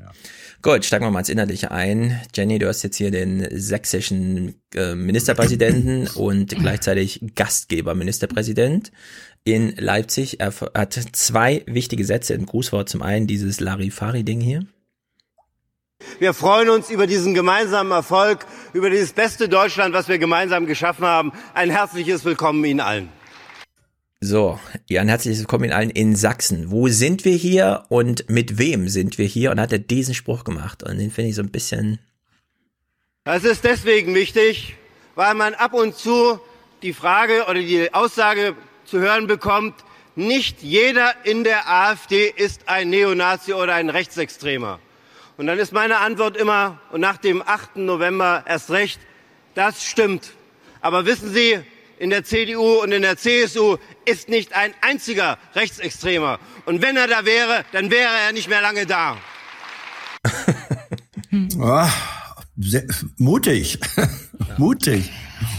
Gut, 0.63 0.85
steigen 0.85 1.05
wir 1.05 1.11
mal 1.11 1.21
ins 1.21 1.29
Inhaltliche 1.29 1.71
ein. 1.71 2.21
Jenny, 2.35 2.59
du 2.59 2.69
hast 2.69 2.83
jetzt 2.83 2.97
hier 2.97 3.11
den 3.11 3.47
sächsischen 3.51 4.61
äh, 4.75 4.95
Ministerpräsidenten 4.95 6.09
und 6.15 6.51
gleichzeitig 6.51 7.21
Gastgeberministerpräsident 7.35 8.93
in 9.45 9.75
Leipzig. 9.77 10.41
Er 10.41 10.53
hat 10.75 10.95
zwei 11.13 11.63
wichtige 11.67 12.05
Sätze 12.05 12.35
im 12.35 12.47
Grußwort. 12.47 12.89
Zum 12.89 13.03
einen 13.03 13.27
dieses 13.27 13.61
Larifari-Ding 13.61 14.41
hier. 14.41 14.67
Wir 16.19 16.35
freuen 16.35 16.69
uns 16.69 16.91
über 16.91 17.07
diesen 17.07 17.35
gemeinsamen 17.35 17.93
Erfolg, 17.93 18.47
über 18.73 18.91
dieses 18.91 19.13
beste 19.13 19.49
Deutschland, 19.49 19.95
was 19.95 20.09
wir 20.09 20.19
gemeinsam 20.19 20.67
geschaffen 20.67 21.07
haben. 21.07 21.33
Ein 21.55 21.71
herzliches 21.71 22.25
Willkommen 22.25 22.65
Ihnen 22.65 22.81
allen. 22.81 23.09
So, 24.27 24.59
ja, 24.89 25.03
ein 25.03 25.09
herzliches 25.09 25.41
Willkommen 25.41 25.65
Ihnen 25.65 25.75
allen 25.75 25.91
in 25.91 26.17
Sachsen. 26.17 26.71
Wo 26.71 26.89
sind 26.89 27.27
wir 27.27 27.35
hier 27.35 27.85
und 27.91 28.31
mit 28.31 28.57
wem 28.57 28.89
sind 28.89 29.19
wir 29.19 29.27
hier? 29.27 29.51
Und 29.51 29.61
hat 29.61 29.71
er 29.71 29.79
diesen 29.79 30.15
Spruch 30.15 30.45
gemacht. 30.45 30.83
Und 30.83 30.97
den 30.97 31.11
finde 31.11 31.29
ich 31.29 31.37
so 31.37 31.43
ein 31.43 31.51
bisschen, 31.51 31.99
Das 33.25 33.45
ist 33.45 33.65
deswegen 33.65 34.15
wichtig, 34.15 34.77
weil 35.15 35.35
man 35.35 35.53
ab 35.53 35.75
und 35.75 35.95
zu 35.95 36.41
die 36.81 36.95
Frage 36.95 37.45
oder 37.51 37.61
die 37.61 37.93
Aussage 37.93 38.57
zu 38.87 38.99
hören 38.99 39.27
bekommt, 39.27 39.75
nicht 40.17 40.63
jeder 40.63 41.13
in 41.25 41.45
der 41.45 41.69
AfD 41.69 42.33
ist 42.35 42.67
ein 42.67 42.89
Neonazi 42.89 43.53
oder 43.53 43.75
ein 43.75 43.91
Rechtsextremer. 43.91 44.79
Und 45.37 45.49
dann 45.49 45.59
ist 45.59 45.75
meine 45.75 45.99
Antwort 45.99 46.39
immer, 46.39 46.81
und 46.93 47.03
nach 47.03 47.19
dem 47.19 47.43
8. 47.43 47.77
November 47.77 48.43
erst 48.47 48.71
recht, 48.71 49.01
das 49.55 49.85
stimmt. 49.85 50.33
Aber 50.81 51.05
wissen 51.05 51.31
Sie, 51.31 51.61
in 51.99 52.11
der 52.11 52.25
CDU 52.25 52.83
und 52.83 52.93
in 52.93 53.03
der 53.03 53.17
CSU 53.17 53.77
ist 54.05 54.29
nicht 54.29 54.55
ein 54.55 54.73
einziger 54.81 55.39
Rechtsextremer. 55.55 56.39
Und 56.67 56.83
wenn 56.83 56.97
er 56.97 57.07
da 57.07 57.25
wäre, 57.25 57.65
dann 57.73 57.91
wäre 57.91 58.13
er 58.27 58.33
nicht 58.33 58.49
mehr 58.49 58.61
lange 58.61 58.87
da. 58.87 59.17
Ah, 61.61 61.91
sehr, 62.57 62.85
mutig, 63.19 63.81
mutig. 64.57 65.11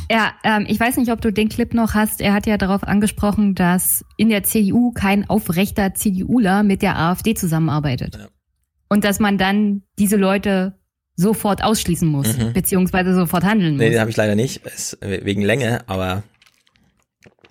Ja, 0.10 0.34
ähm, 0.44 0.66
ich 0.70 0.80
weiß 0.80 0.98
nicht, 0.98 1.12
ob 1.12 1.20
du 1.20 1.32
den 1.32 1.50
Clip 1.50 1.74
noch 1.74 1.94
hast. 1.94 2.22
Er 2.22 2.34
hat 2.34 2.48
ja 2.48 2.58
darauf 2.58 2.84
angesprochen, 2.84 3.56
dass 3.56 4.06
in 4.18 4.30
der 4.30 4.44
CDU 4.44 4.92
kein 4.92 5.30
aufrechter 5.30 5.94
CDUler 5.94 6.64
mit 6.64 6.82
der 6.82 6.98
AfD 6.98 7.34
zusammenarbeitet. 7.34 8.30
Und 8.88 9.04
dass 9.04 9.20
man 9.20 9.38
dann 9.38 9.82
diese 9.98 10.16
Leute 10.16 10.80
sofort 11.16 11.64
ausschließen 11.64 12.08
muss, 12.08 12.38
Mhm. 12.38 12.54
beziehungsweise 12.54 13.14
sofort 13.16 13.44
handeln 13.44 13.78
nee, 13.78 13.86
muss. 13.86 13.92
den 13.94 14.00
habe 14.02 14.10
ich 14.10 14.18
leider 14.18 14.36
nicht, 14.36 14.66
ist 14.66 14.98
wegen 15.02 15.42
Länge, 15.42 15.82
aber 15.88 16.24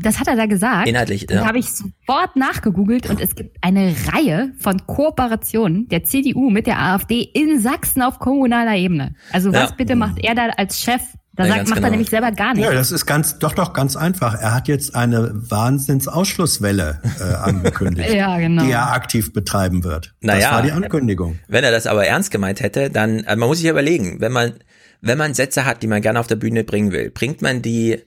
Das 0.01 0.19
hat 0.19 0.27
er 0.27 0.35
da 0.37 0.47
gesagt. 0.47 0.89
Inhaltlich, 0.89 1.27
ja. 1.31 1.47
habe 1.47 1.59
ich 1.59 1.67
sofort 1.71 2.35
nachgegoogelt 2.37 3.09
und 3.09 3.21
es 3.21 3.35
gibt 3.37 3.57
eine 3.63 3.95
Reihe 4.13 4.53
von 4.59 4.85
Kooperationen 4.87 5.89
der 5.89 6.03
CDU 6.05 6.51
mit 6.51 6.67
der 6.67 6.81
AfD 6.81 7.21
in 7.23 7.61
Sachsen 7.61 8.03
auf 8.03 8.19
kommunaler 8.19 8.75
Ebene. 8.77 9.15
Also 9.33 9.53
was 9.53 9.71
Ja. 9.71 9.77
bitte 9.77 9.95
macht 9.95 10.19
er 10.19 10.35
da 10.35 10.47
als 10.49 10.81
Chef 10.83 11.01
Da 11.37 11.47
sagt, 11.47 11.69
macht 11.69 11.83
er 11.83 11.91
nämlich 11.91 12.11
selber 12.11 12.31
gar 12.31 12.55
nichts. 12.55 12.69
Ja, 12.71 12.75
das 12.75 12.93
ist 12.93 13.07
ganz, 13.07 13.39
doch, 13.41 13.55
doch, 13.55 13.73
ganz 13.73 13.97
einfach. 13.97 14.35
Er 14.35 14.55
hat 14.55 14.69
jetzt 14.69 14.95
eine 14.95 15.33
Wahnsinnsausschlusswelle 15.35 17.01
äh, 17.19 17.23
angekündigt, 17.35 18.11
Ja, 18.15 18.39
genau. 18.39 18.65
die 18.65 18.71
er 18.71 18.93
aktiv 18.93 19.33
betreiben 19.33 19.83
wird. 19.83 20.15
Naja. 20.21 20.41
Das 20.41 20.51
war 20.53 20.63
die 20.63 20.73
Ankündigung. 20.73 21.41
Wenn 21.49 21.65
er 21.65 21.73
das 21.73 21.87
aber 21.87 22.07
ernst 22.07 22.31
gemeint 22.31 22.61
hätte, 22.61 22.89
dann, 22.89 23.25
äh, 23.25 23.35
man 23.37 23.49
muss 23.49 23.59
sich 23.59 23.69
überlegen, 23.69 24.21
wenn 24.21 24.31
man, 24.33 24.55
wenn 25.01 25.19
man 25.19 25.35
Sätze 25.35 25.65
hat, 25.65 25.83
die 25.83 25.89
man 25.89 26.03
gerne 26.03 26.21
auf 26.21 26.29
der 26.29 26.37
Bühne 26.37 26.63
bringen 26.63 26.93
will, 26.93 27.11
bringt 27.11 27.43
man 27.43 27.63
die, 27.63 28.01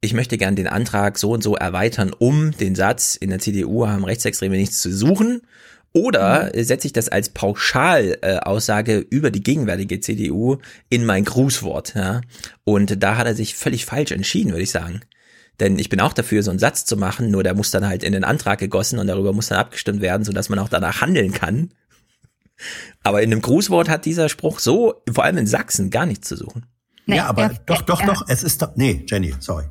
ich 0.00 0.14
möchte 0.14 0.38
gern 0.38 0.54
den 0.54 0.68
Antrag 0.68 1.18
so 1.18 1.32
und 1.32 1.42
so 1.42 1.56
erweitern, 1.56 2.12
um 2.16 2.52
den 2.52 2.76
Satz, 2.76 3.16
in 3.16 3.30
der 3.30 3.40
CDU 3.40 3.88
haben 3.88 4.04
Rechtsextreme 4.04 4.56
nichts 4.56 4.80
zu 4.80 4.92
suchen, 4.92 5.42
oder 5.92 6.54
äh, 6.54 6.62
setze 6.64 6.86
ich 6.86 6.92
das 6.92 7.08
als 7.08 7.30
Pauschalaussage 7.30 8.92
äh, 8.92 9.06
über 9.10 9.30
die 9.30 9.42
gegenwärtige 9.42 10.00
CDU 10.00 10.58
in 10.88 11.04
mein 11.06 11.24
Grußwort, 11.24 11.94
ja? 11.94 12.20
Und 12.64 13.02
da 13.02 13.16
hat 13.16 13.26
er 13.26 13.34
sich 13.34 13.54
völlig 13.56 13.84
falsch 13.86 14.12
entschieden, 14.12 14.50
würde 14.52 14.62
ich 14.62 14.70
sagen. 14.70 15.00
Denn 15.60 15.78
ich 15.78 15.88
bin 15.88 16.00
auch 16.00 16.12
dafür, 16.12 16.42
so 16.44 16.50
einen 16.50 16.60
Satz 16.60 16.84
zu 16.84 16.96
machen, 16.96 17.30
nur 17.30 17.42
der 17.42 17.54
muss 17.54 17.70
dann 17.72 17.86
halt 17.86 18.04
in 18.04 18.12
den 18.12 18.22
Antrag 18.24 18.60
gegossen 18.60 18.98
und 19.00 19.08
darüber 19.08 19.32
muss 19.32 19.48
dann 19.48 19.58
abgestimmt 19.58 20.00
werden, 20.00 20.22
sodass 20.24 20.48
man 20.48 20.58
auch 20.60 20.68
danach 20.68 21.00
handeln 21.00 21.32
kann. 21.32 21.70
Aber 23.02 23.22
in 23.22 23.32
einem 23.32 23.42
Grußwort 23.42 23.88
hat 23.88 24.04
dieser 24.04 24.28
Spruch 24.28 24.60
so, 24.60 25.02
vor 25.12 25.24
allem 25.24 25.38
in 25.38 25.46
Sachsen, 25.46 25.90
gar 25.90 26.06
nichts 26.06 26.28
zu 26.28 26.36
suchen. 26.36 26.66
ja, 27.06 27.26
aber 27.26 27.42
er- 27.42 27.54
doch, 27.66 27.82
doch, 27.82 28.00
er- 28.00 28.06
doch, 28.06 28.24
es 28.28 28.42
ist 28.44 28.62
doch, 28.62 28.76
nee, 28.76 29.04
Jenny, 29.08 29.34
sorry. 29.40 29.64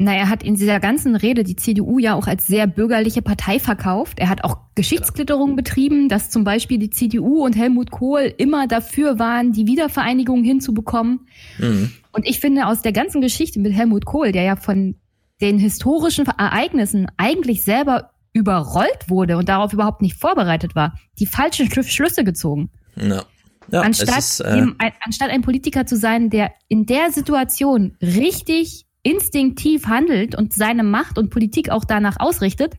Na, 0.00 0.14
er 0.14 0.28
hat 0.28 0.44
in 0.44 0.54
dieser 0.54 0.78
ganzen 0.78 1.16
Rede 1.16 1.42
die 1.42 1.56
CDU 1.56 1.98
ja 1.98 2.14
auch 2.14 2.28
als 2.28 2.46
sehr 2.46 2.68
bürgerliche 2.68 3.20
Partei 3.20 3.58
verkauft. 3.58 4.20
Er 4.20 4.28
hat 4.28 4.44
auch 4.44 4.58
Geschichtsklitterung 4.76 5.56
betrieben, 5.56 6.08
dass 6.08 6.30
zum 6.30 6.44
Beispiel 6.44 6.78
die 6.78 6.90
CDU 6.90 7.44
und 7.44 7.56
Helmut 7.56 7.90
Kohl 7.90 8.32
immer 8.38 8.68
dafür 8.68 9.18
waren, 9.18 9.50
die 9.50 9.66
Wiedervereinigung 9.66 10.44
hinzubekommen. 10.44 11.26
Mhm. 11.58 11.90
Und 12.12 12.28
ich 12.28 12.38
finde, 12.38 12.66
aus 12.66 12.80
der 12.80 12.92
ganzen 12.92 13.20
Geschichte 13.20 13.58
mit 13.58 13.72
Helmut 13.72 14.04
Kohl, 14.04 14.30
der 14.30 14.44
ja 14.44 14.54
von 14.54 14.94
den 15.40 15.58
historischen 15.58 16.26
Ereignissen 16.26 17.08
eigentlich 17.16 17.64
selber 17.64 18.12
überrollt 18.32 19.08
wurde 19.08 19.36
und 19.36 19.48
darauf 19.48 19.72
überhaupt 19.72 20.00
nicht 20.00 20.14
vorbereitet 20.14 20.76
war, 20.76 20.96
die 21.18 21.26
falschen 21.26 21.68
Schlüsse 21.70 22.22
gezogen. 22.22 22.70
Ja. 22.94 23.24
Ja, 23.70 23.82
anstatt, 23.82 24.18
ist, 24.18 24.40
äh, 24.40 24.44
ein, 24.44 24.76
anstatt 25.04 25.28
ein 25.28 25.42
Politiker 25.42 25.84
zu 25.84 25.96
sein, 25.96 26.30
der 26.30 26.52
in 26.68 26.86
der 26.86 27.10
Situation 27.10 27.96
richtig 28.00 28.86
instinktiv 29.08 29.86
handelt 29.86 30.34
und 30.34 30.52
seine 30.52 30.82
Macht 30.82 31.18
und 31.18 31.30
Politik 31.30 31.70
auch 31.70 31.84
danach 31.84 32.16
ausrichtet, 32.18 32.74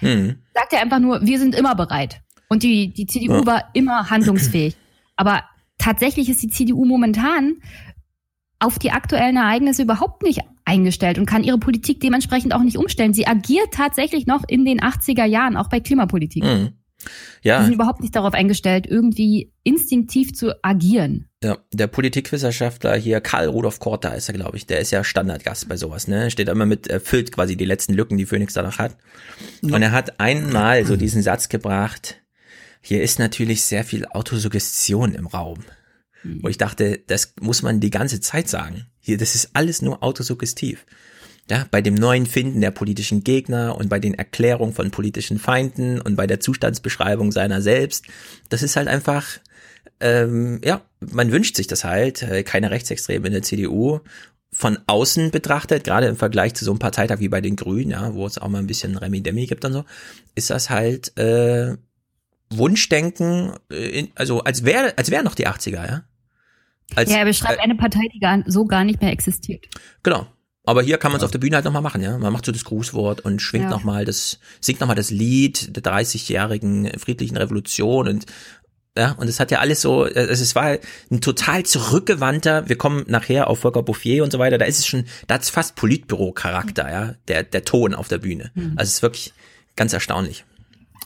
hm. 0.00 0.36
sagt 0.54 0.72
er 0.72 0.80
einfach 0.82 1.00
nur, 1.00 1.20
wir 1.22 1.38
sind 1.38 1.54
immer 1.54 1.74
bereit. 1.74 2.22
Und 2.48 2.62
die, 2.62 2.92
die 2.92 3.06
CDU 3.06 3.34
Ja. 3.34 3.46
war 3.46 3.64
immer 3.74 4.10
handlungsfähig. 4.10 4.76
Aber 5.16 5.42
tatsächlich 5.76 6.28
ist 6.28 6.42
die 6.42 6.48
CDU 6.48 6.84
momentan 6.84 7.56
auf 8.58 8.78
die 8.78 8.90
aktuellen 8.90 9.36
Ereignisse 9.36 9.82
überhaupt 9.82 10.22
nicht 10.22 10.40
eingestellt 10.64 11.18
und 11.18 11.26
kann 11.26 11.44
ihre 11.44 11.58
Politik 11.58 12.00
dementsprechend 12.00 12.54
auch 12.54 12.62
nicht 12.62 12.78
umstellen. 12.78 13.14
Sie 13.14 13.26
agiert 13.26 13.72
tatsächlich 13.72 14.26
noch 14.26 14.42
in 14.48 14.64
den 14.64 14.80
80er 14.80 15.24
Jahren, 15.24 15.56
auch 15.56 15.68
bei 15.68 15.80
Klimapolitik. 15.80 16.42
Mhm. 16.42 16.70
Ja, 17.42 17.62
sind 17.62 17.74
überhaupt 17.74 18.00
nicht 18.00 18.16
darauf 18.16 18.34
eingestellt, 18.34 18.86
irgendwie 18.86 19.52
instinktiv 19.62 20.34
zu 20.34 20.52
agieren. 20.64 21.27
Ja, 21.42 21.58
der 21.72 21.86
Politikwissenschaftler 21.86 22.96
hier, 22.96 23.20
Karl 23.20 23.46
Rudolf 23.46 23.78
Korter 23.78 24.14
ist 24.14 24.28
er, 24.28 24.34
glaube 24.34 24.56
ich, 24.56 24.66
der 24.66 24.80
ist 24.80 24.90
ja 24.90 25.04
Standardgast 25.04 25.68
bei 25.68 25.76
sowas, 25.76 26.08
ne? 26.08 26.30
Steht 26.30 26.48
immer 26.48 26.66
mit, 26.66 26.88
er 26.88 27.00
füllt 27.00 27.32
quasi 27.32 27.56
die 27.56 27.64
letzten 27.64 27.94
Lücken, 27.94 28.16
die 28.16 28.26
Phoenix 28.26 28.54
da 28.54 28.62
noch 28.62 28.78
hat. 28.78 28.96
Und 29.62 29.80
er 29.80 29.92
hat 29.92 30.18
einmal 30.18 30.84
so 30.84 30.96
diesen 30.96 31.22
Satz 31.22 31.48
gebracht, 31.48 32.16
hier 32.80 33.02
ist 33.02 33.18
natürlich 33.18 33.62
sehr 33.62 33.84
viel 33.84 34.06
Autosuggestion 34.06 35.14
im 35.14 35.26
Raum. 35.26 35.58
Wo 36.24 36.48
ich 36.48 36.58
dachte, 36.58 37.00
das 37.06 37.34
muss 37.40 37.62
man 37.62 37.80
die 37.80 37.90
ganze 37.90 38.20
Zeit 38.20 38.48
sagen. 38.48 38.86
Hier, 38.98 39.18
das 39.18 39.34
ist 39.34 39.50
alles 39.54 39.82
nur 39.82 40.02
autosuggestiv. 40.02 40.84
Ja, 41.50 41.66
bei 41.70 41.80
dem 41.80 41.94
neuen 41.94 42.26
Finden 42.26 42.60
der 42.60 42.72
politischen 42.72 43.24
Gegner 43.24 43.76
und 43.76 43.88
bei 43.88 43.98
den 43.98 44.14
Erklärungen 44.14 44.74
von 44.74 44.90
politischen 44.90 45.38
Feinden 45.38 46.00
und 46.00 46.16
bei 46.16 46.26
der 46.26 46.40
Zustandsbeschreibung 46.40 47.32
seiner 47.32 47.62
selbst, 47.62 48.04
das 48.50 48.62
ist 48.62 48.76
halt 48.76 48.88
einfach, 48.88 49.38
ähm, 50.00 50.60
ja, 50.64 50.82
man 51.00 51.32
wünscht 51.32 51.56
sich 51.56 51.66
das 51.66 51.84
halt, 51.84 52.22
äh, 52.22 52.42
keine 52.42 52.70
Rechtsextreme 52.70 53.26
in 53.26 53.32
der 53.32 53.42
CDU. 53.42 54.00
Von 54.50 54.78
außen 54.86 55.30
betrachtet, 55.30 55.84
gerade 55.84 56.06
im 56.06 56.16
Vergleich 56.16 56.54
zu 56.54 56.64
so 56.64 56.70
einem 56.70 56.78
Parteitag 56.78 57.20
wie 57.20 57.28
bei 57.28 57.42
den 57.42 57.54
Grünen, 57.54 57.90
ja, 57.90 58.14
wo 58.14 58.26
es 58.26 58.38
auch 58.38 58.48
mal 58.48 58.58
ein 58.58 58.66
bisschen 58.66 58.96
Remi-Demi 58.96 59.46
gibt 59.46 59.64
und 59.64 59.72
so, 59.72 59.84
ist 60.34 60.48
das 60.48 60.70
halt 60.70 61.16
äh, 61.18 61.76
Wunschdenken, 62.50 63.52
äh, 63.70 64.00
in, 64.00 64.08
also 64.14 64.40
als 64.44 64.64
wäre 64.64 64.96
als 64.96 65.10
wären 65.10 65.24
noch 65.24 65.34
die 65.34 65.46
80er, 65.46 65.86
ja. 65.86 66.04
Als, 66.94 67.10
ja, 67.10 67.18
er 67.18 67.24
beschreibt 67.26 67.58
äh, 67.58 67.62
eine 67.62 67.74
Partei, 67.74 68.08
die 68.14 68.20
gar, 68.20 68.42
so 68.46 68.64
gar 68.64 68.84
nicht 68.84 69.02
mehr 69.02 69.12
existiert. 69.12 69.66
Genau. 70.02 70.26
Aber 70.64 70.82
hier 70.82 70.98
kann 70.98 71.12
man 71.12 71.18
es 71.18 71.24
auf 71.24 71.30
der 71.30 71.38
Bühne 71.38 71.56
halt 71.56 71.64
nochmal 71.64 71.80
machen, 71.80 72.02
ja. 72.02 72.18
Man 72.18 72.30
macht 72.30 72.44
so 72.44 72.52
das 72.52 72.64
Grußwort 72.64 73.22
und 73.22 73.40
schwingt 73.40 73.64
Ja. 73.64 73.70
noch 73.70 73.78
nochmal 73.78 74.04
das, 74.04 74.38
singt 74.60 74.80
nochmal 74.80 74.96
das 74.96 75.10
Lied 75.10 75.74
der 75.74 75.82
30-jährigen 75.82 76.90
friedlichen 76.98 77.38
Revolution 77.38 78.06
und 78.08 78.26
ja, 78.98 79.12
und 79.12 79.28
es 79.28 79.38
hat 79.38 79.50
ja 79.50 79.60
alles 79.60 79.80
so, 79.80 80.02
also 80.02 80.16
es 80.16 80.54
war 80.54 80.78
ein 81.10 81.20
total 81.20 81.62
zurückgewandter, 81.62 82.68
wir 82.68 82.76
kommen 82.76 83.04
nachher 83.06 83.48
auf 83.48 83.60
Volker 83.60 83.82
Bouffier 83.82 84.24
und 84.24 84.32
so 84.32 84.38
weiter, 84.38 84.58
da 84.58 84.64
ist 84.64 84.80
es 84.80 84.86
schon, 84.86 85.04
da 85.26 85.36
hat 85.36 85.42
es 85.42 85.50
fast 85.50 85.76
Politbüro-Charakter, 85.76 86.90
ja, 86.90 87.14
der, 87.28 87.44
der 87.44 87.64
Ton 87.64 87.94
auf 87.94 88.08
der 88.08 88.18
Bühne. 88.18 88.50
Mhm. 88.54 88.72
Also 88.76 88.88
es 88.88 88.94
ist 88.94 89.02
wirklich 89.02 89.32
ganz 89.76 89.92
erstaunlich. 89.92 90.44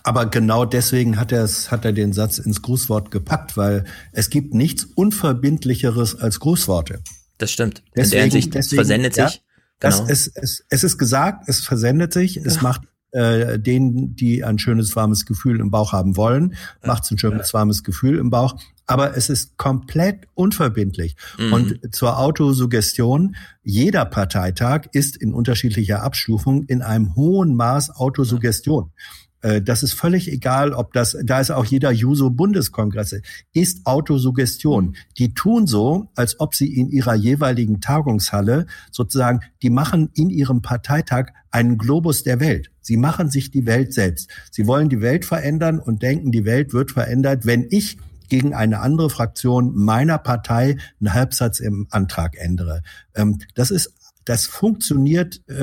Aber 0.04 0.26
genau 0.26 0.64
deswegen 0.64 1.20
hat 1.20 1.30
er 1.30 1.44
es, 1.44 1.70
hat 1.70 1.84
er 1.84 1.92
den 1.92 2.12
Satz 2.12 2.38
ins 2.38 2.62
Grußwort 2.62 3.10
gepackt, 3.10 3.56
weil 3.56 3.84
es 4.12 4.30
gibt 4.30 4.54
nichts 4.54 4.84
Unverbindlicheres 4.84 6.16
als 6.16 6.40
Grußworte. 6.40 7.02
Das 7.38 7.52
stimmt. 7.52 7.82
In 7.94 8.08
der 8.10 8.22
Hinsicht, 8.22 8.56
es 8.56 8.68
versendet 8.68 9.16
ja, 9.16 9.28
sich. 9.28 9.42
Das 9.78 9.98
Genau. 9.98 10.10
es, 10.10 10.28
es, 10.28 10.64
es 10.68 10.84
ist 10.84 10.96
gesagt, 10.96 11.48
es 11.48 11.60
versendet 11.60 12.12
sich, 12.12 12.36
es 12.36 12.62
macht 12.62 12.82
äh, 13.12 13.58
denen, 13.58 14.16
die 14.16 14.44
ein 14.44 14.58
schönes, 14.58 14.96
warmes 14.96 15.26
Gefühl 15.26 15.60
im 15.60 15.70
Bauch 15.70 15.92
haben 15.92 16.16
wollen, 16.16 16.54
macht 16.84 17.04
es 17.04 17.10
ein 17.10 17.18
schönes, 17.18 17.54
warmes 17.54 17.84
Gefühl 17.84 18.18
im 18.18 18.30
Bauch. 18.30 18.56
Aber 18.86 19.16
es 19.16 19.30
ist 19.30 19.56
komplett 19.56 20.26
unverbindlich. 20.34 21.16
Mhm. 21.38 21.52
Und 21.52 21.94
zur 21.94 22.18
Autosuggestion, 22.18 23.36
jeder 23.62 24.04
Parteitag 24.04 24.86
ist 24.92 25.16
in 25.16 25.32
unterschiedlicher 25.32 26.02
Abstufung 26.02 26.64
in 26.64 26.82
einem 26.82 27.14
hohen 27.14 27.54
Maß 27.54 27.90
Autosuggestion. 27.96 28.90
Äh, 28.90 29.21
Das 29.64 29.82
ist 29.82 29.94
völlig 29.94 30.30
egal, 30.30 30.72
ob 30.72 30.92
das, 30.92 31.16
da 31.24 31.40
ist 31.40 31.50
auch 31.50 31.64
jeder 31.64 31.90
Juso-Bundeskongresse, 31.90 33.22
ist 33.52 33.86
Autosuggestion. 33.86 34.94
Die 35.18 35.34
tun 35.34 35.66
so, 35.66 36.10
als 36.14 36.38
ob 36.38 36.54
sie 36.54 36.72
in 36.72 36.90
ihrer 36.90 37.14
jeweiligen 37.14 37.80
Tagungshalle 37.80 38.66
sozusagen, 38.92 39.40
die 39.62 39.70
machen 39.70 40.10
in 40.14 40.30
ihrem 40.30 40.62
Parteitag 40.62 41.30
einen 41.50 41.76
Globus 41.76 42.22
der 42.22 42.38
Welt. 42.38 42.70
Sie 42.80 42.96
machen 42.96 43.30
sich 43.30 43.50
die 43.50 43.66
Welt 43.66 43.92
selbst. 43.92 44.30
Sie 44.50 44.66
wollen 44.66 44.88
die 44.88 45.00
Welt 45.00 45.24
verändern 45.24 45.80
und 45.80 46.02
denken, 46.02 46.30
die 46.30 46.44
Welt 46.44 46.72
wird 46.72 46.92
verändert, 46.92 47.44
wenn 47.44 47.66
ich 47.68 47.98
gegen 48.28 48.54
eine 48.54 48.80
andere 48.80 49.10
Fraktion 49.10 49.74
meiner 49.74 50.18
Partei 50.18 50.76
einen 51.00 51.12
Halbsatz 51.12 51.60
im 51.60 51.86
Antrag 51.90 52.36
ändere. 52.38 52.82
Ähm, 53.14 53.40
Das 53.54 53.70
ist 53.70 53.92
das 54.24 54.46
funktioniert 54.46 55.40
äh, 55.48 55.56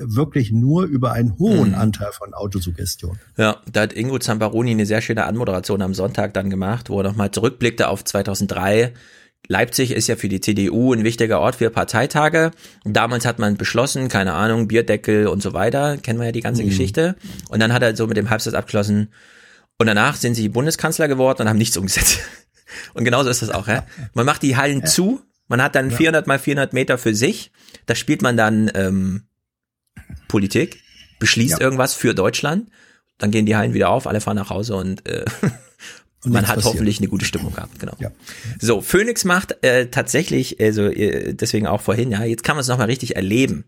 wirklich 0.00 0.52
nur 0.52 0.84
über 0.84 1.12
einen 1.12 1.38
hohen 1.38 1.70
Mhm. 1.70 1.74
Anteil 1.74 2.12
von 2.12 2.32
Autosuggestion. 2.34 3.18
Ja, 3.36 3.56
da 3.70 3.82
hat 3.82 3.92
Ingo 3.92 4.18
Zamparoni 4.18 4.70
eine 4.72 4.86
sehr 4.86 5.00
schöne 5.00 5.24
Anmoderation 5.24 5.82
am 5.82 5.94
Sonntag 5.94 6.34
dann 6.34 6.50
gemacht, 6.50 6.90
wo 6.90 7.00
er 7.00 7.04
nochmal 7.04 7.30
zurückblickte 7.30 7.88
auf 7.88 8.04
2003. 8.04 8.92
Leipzig 9.46 9.90
ist 9.90 10.06
ja 10.06 10.16
für 10.16 10.28
die 10.28 10.40
CDU 10.40 10.94
ein 10.94 11.04
wichtiger 11.04 11.38
Ort 11.40 11.56
für 11.56 11.68
Parteitage. 11.68 12.50
Damals 12.84 13.26
hat 13.26 13.38
man 13.38 13.56
beschlossen, 13.56 14.08
keine 14.08 14.32
Ahnung, 14.32 14.68
Bierdeckel 14.68 15.26
und 15.26 15.42
so 15.42 15.52
weiter, 15.52 15.98
kennen 15.98 16.18
wir 16.18 16.26
ja 16.26 16.32
die 16.32 16.40
ganze 16.40 16.62
Mhm. 16.62 16.68
Geschichte. 16.68 17.16
Und 17.50 17.60
dann 17.60 17.72
hat 17.72 17.82
er 17.82 17.94
so 17.94 18.06
mit 18.06 18.16
dem 18.16 18.30
Halbsatz 18.30 18.54
abgeschlossen. 18.54 19.12
Und 19.76 19.86
danach 19.86 20.16
sind 20.16 20.34
sie 20.34 20.48
Bundeskanzler 20.48 21.08
geworden 21.08 21.42
und 21.42 21.48
haben 21.48 21.58
nichts 21.58 21.76
umgesetzt. 21.76 22.20
Und 22.94 23.04
genauso 23.04 23.28
ist 23.28 23.42
das 23.42 23.50
auch, 23.50 23.68
ja. 23.68 23.84
Man 24.14 24.24
macht 24.24 24.42
die 24.42 24.56
Hallen 24.56 24.86
zu, 24.86 25.20
man 25.48 25.62
hat 25.62 25.74
dann 25.74 25.90
400 25.90 26.26
mal 26.26 26.38
400 26.38 26.72
Meter 26.72 26.98
für 26.98 27.14
sich. 27.14 27.52
Da 27.86 27.94
spielt 27.94 28.22
man 28.22 28.36
dann 28.36 28.70
ähm, 28.74 29.24
Politik, 30.28 30.82
beschließt 31.18 31.60
irgendwas 31.60 31.94
für 31.94 32.14
Deutschland. 32.14 32.70
Dann 33.18 33.30
gehen 33.30 33.46
die 33.46 33.56
Hallen 33.56 33.74
wieder 33.74 33.90
auf, 33.90 34.06
alle 34.06 34.20
fahren 34.20 34.36
nach 34.36 34.50
Hause 34.50 34.76
und, 34.76 35.06
äh, 35.08 35.24
Und 36.24 36.32
man 36.32 36.48
hat 36.48 36.56
passiert. 36.56 36.74
hoffentlich 36.74 36.98
eine 37.00 37.08
gute 37.08 37.26
Stimmung 37.26 37.52
gehabt. 37.54 37.78
Genau. 37.78 37.96
So, 38.58 38.80
Phoenix 38.80 39.24
macht 39.24 39.62
äh, 39.62 39.88
tatsächlich, 39.90 40.58
also 40.58 40.84
äh, 40.84 41.34
deswegen 41.34 41.66
auch 41.66 41.82
vorhin, 41.82 42.10
ja, 42.10 42.24
jetzt 42.24 42.42
kann 42.42 42.56
man 42.56 42.62
es 42.62 42.68
nochmal 42.68 42.86
richtig 42.86 43.16
erleben. 43.16 43.66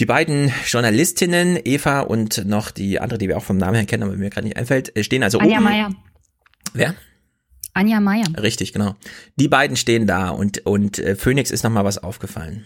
Die 0.00 0.06
beiden 0.06 0.52
Journalistinnen, 0.66 1.58
Eva 1.64 2.00
und 2.00 2.44
noch 2.44 2.70
die 2.70 3.00
andere, 3.00 3.18
die 3.18 3.28
wir 3.28 3.38
auch 3.38 3.44
vom 3.44 3.56
Namen 3.56 3.76
her 3.76 3.86
kennen, 3.86 4.02
aber 4.02 4.16
mir 4.16 4.28
gerade 4.28 4.46
nicht 4.46 4.56
einfällt, 4.58 4.94
äh, 4.96 5.02
stehen 5.02 5.22
also 5.22 5.38
Anja 5.38 5.56
oben. 5.56 5.64
Meier. 5.64 5.94
Wer? 6.74 6.94
Anja 7.74 8.00
Meier. 8.00 8.24
Richtig, 8.40 8.72
genau. 8.72 8.94
Die 9.36 9.48
beiden 9.48 9.76
stehen 9.76 10.06
da 10.06 10.30
und, 10.30 10.64
und 10.64 10.98
äh, 10.98 11.16
Phoenix 11.16 11.50
ist 11.50 11.64
nochmal 11.64 11.84
was 11.84 11.98
aufgefallen. 11.98 12.64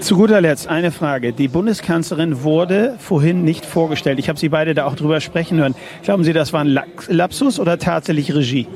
Zu 0.00 0.16
guter 0.16 0.40
Letzt 0.40 0.68
eine 0.68 0.92
Frage. 0.92 1.32
Die 1.32 1.48
Bundeskanzlerin 1.48 2.42
wurde 2.44 2.96
vorhin 3.00 3.42
nicht 3.42 3.66
vorgestellt. 3.66 4.20
Ich 4.20 4.28
habe 4.28 4.38
Sie 4.38 4.48
beide 4.48 4.74
da 4.74 4.86
auch 4.86 4.94
drüber 4.94 5.20
sprechen 5.20 5.58
hören. 5.58 5.74
Glauben 6.04 6.22
Sie, 6.22 6.32
das 6.32 6.52
war 6.52 6.64
ein 6.64 6.78
Lapsus 7.08 7.58
oder 7.58 7.78
tatsächlich 7.78 8.32
Regie? 8.32 8.68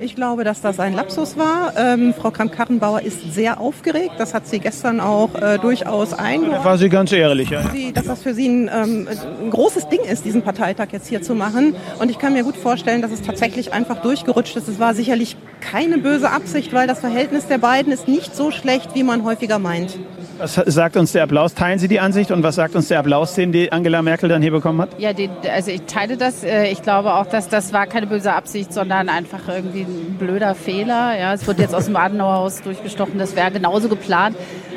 Ich 0.00 0.14
glaube, 0.14 0.44
dass 0.44 0.60
das 0.60 0.78
ein 0.78 0.94
Lapsus 0.94 1.36
war. 1.36 1.72
Ähm, 1.76 2.14
Frau 2.14 2.30
Kramp-Karrenbauer 2.30 3.02
ist 3.02 3.34
sehr 3.34 3.60
aufgeregt. 3.60 4.12
Das 4.18 4.32
hat 4.32 4.46
sie 4.46 4.60
gestern 4.60 5.00
auch 5.00 5.34
äh, 5.34 5.58
durchaus 5.58 6.12
eingeordnet. 6.12 6.64
War 6.64 6.78
sie 6.78 6.88
ganz 6.88 7.10
ehrlich. 7.10 7.50
Ja. 7.50 7.68
Sie, 7.72 7.92
dass 7.92 8.06
das 8.06 8.22
für 8.22 8.32
sie 8.32 8.48
ein, 8.48 8.70
ähm, 8.72 9.08
ein 9.42 9.50
großes 9.50 9.88
Ding 9.88 10.00
ist, 10.00 10.24
diesen 10.24 10.42
Parteitag 10.42 10.88
jetzt 10.92 11.08
hier 11.08 11.20
zu 11.20 11.34
machen. 11.34 11.74
Und 11.98 12.10
ich 12.10 12.18
kann 12.18 12.32
mir 12.32 12.44
gut 12.44 12.56
vorstellen, 12.56 13.02
dass 13.02 13.10
es 13.10 13.22
tatsächlich 13.22 13.72
einfach 13.72 14.00
durchgerutscht 14.00 14.56
ist. 14.56 14.68
Es 14.68 14.78
war 14.78 14.94
sicherlich 14.94 15.36
keine 15.60 15.98
böse 15.98 16.30
Absicht, 16.30 16.72
weil 16.72 16.86
das 16.86 17.00
Verhältnis 17.00 17.48
der 17.48 17.58
beiden 17.58 17.92
ist 17.92 18.06
nicht 18.06 18.36
so 18.36 18.52
schlecht, 18.52 18.94
wie 18.94 19.02
man 19.02 19.24
häufiger 19.24 19.58
meint. 19.58 19.98
Was 20.38 20.54
sagt 20.54 20.96
uns 20.96 21.12
der 21.12 21.24
Applaus? 21.24 21.54
Teilen 21.54 21.78
Sie 21.80 21.88
die 21.88 21.98
Ansicht 21.98 22.30
und 22.30 22.42
was 22.44 22.54
sagt 22.54 22.76
uns 22.76 22.86
der 22.88 23.00
Applaus, 23.00 23.34
den 23.34 23.50
die 23.50 23.72
Angela 23.72 24.02
Merkel 24.02 24.28
dann 24.28 24.40
hier 24.40 24.52
bekommen 24.52 24.80
hat? 24.80 24.90
Ja, 24.98 25.12
den, 25.12 25.30
also 25.52 25.70
ich 25.72 25.82
teile 25.82 26.16
das. 26.16 26.44
Äh, 26.44 26.70
Ich 26.70 26.82
glaube 26.82 27.12
auch, 27.14 27.26
dass 27.26 27.48
das 27.48 27.72
war 27.72 27.86
keine 27.86 28.06
böse 28.06 28.32
Absicht, 28.32 28.72
sondern 28.72 29.08
einfach 29.08 29.48
irgendwie 29.48 29.82
ein 29.82 30.16
blöder 30.18 30.54
Fehler. 30.54 31.18
Ja, 31.18 31.34
es 31.34 31.46
wird 31.46 31.58
jetzt 31.58 31.74
aus 31.74 31.86
dem 31.86 31.96
Adenauerhaus 31.96 32.62
durchgestochen. 32.62 33.18
Das 33.18 33.34
wäre 33.34 33.50
genauso 33.50 33.88
geplant. 33.88 34.36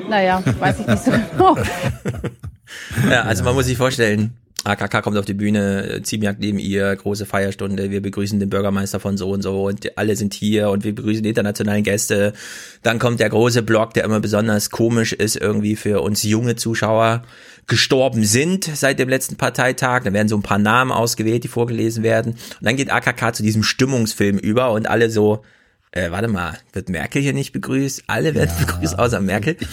Naja, 0.09 0.41
weiß 0.59 0.79
ich 0.79 0.87
nicht 0.87 1.03
so 1.03 1.11
genau. 1.37 1.57
Ja, 3.09 3.21
also 3.23 3.43
man 3.43 3.53
muss 3.53 3.65
sich 3.65 3.77
vorstellen, 3.77 4.35
AKK 4.63 5.01
kommt 5.01 5.17
auf 5.17 5.25
die 5.25 5.33
Bühne, 5.33 6.01
Ziemiak 6.03 6.37
neben 6.39 6.59
ihr, 6.59 6.95
große 6.95 7.25
Feierstunde, 7.25 7.89
wir 7.89 8.01
begrüßen 8.01 8.39
den 8.39 8.49
Bürgermeister 8.49 8.99
von 8.99 9.17
so 9.17 9.31
und 9.31 9.41
so 9.41 9.67
und 9.67 9.97
alle 9.97 10.15
sind 10.15 10.33
hier 10.33 10.69
und 10.69 10.83
wir 10.83 10.93
begrüßen 10.93 11.23
die 11.23 11.29
internationalen 11.29 11.83
Gäste. 11.83 12.33
Dann 12.83 12.99
kommt 12.99 13.19
der 13.19 13.29
große 13.29 13.63
Block, 13.63 13.93
der 13.95 14.03
immer 14.03 14.19
besonders 14.19 14.69
komisch 14.69 15.13
ist 15.13 15.35
irgendwie 15.35 15.75
für 15.75 16.01
uns 16.01 16.21
junge 16.23 16.55
Zuschauer, 16.55 17.23
gestorben 17.67 18.23
sind 18.23 18.65
seit 18.65 18.99
dem 18.99 19.09
letzten 19.09 19.35
Parteitag. 19.35 20.03
Da 20.03 20.13
werden 20.13 20.27
so 20.27 20.37
ein 20.37 20.43
paar 20.43 20.59
Namen 20.59 20.91
ausgewählt, 20.91 21.43
die 21.43 21.47
vorgelesen 21.47 22.03
werden. 22.03 22.33
Und 22.33 22.65
dann 22.65 22.75
geht 22.75 22.91
AKK 22.91 23.33
zu 23.33 23.43
diesem 23.43 23.63
Stimmungsfilm 23.63 24.37
über 24.37 24.71
und 24.71 24.87
alle 24.87 25.09
so, 25.09 25.43
äh, 25.91 26.11
warte 26.11 26.27
mal, 26.27 26.57
wird 26.73 26.89
Merkel 26.89 27.21
hier 27.21 27.33
nicht 27.33 27.51
begrüßt? 27.51 28.03
Alle 28.07 28.35
werden 28.35 28.51
begrüßt, 28.59 28.97
außer 28.97 29.21
Merkel. 29.21 29.57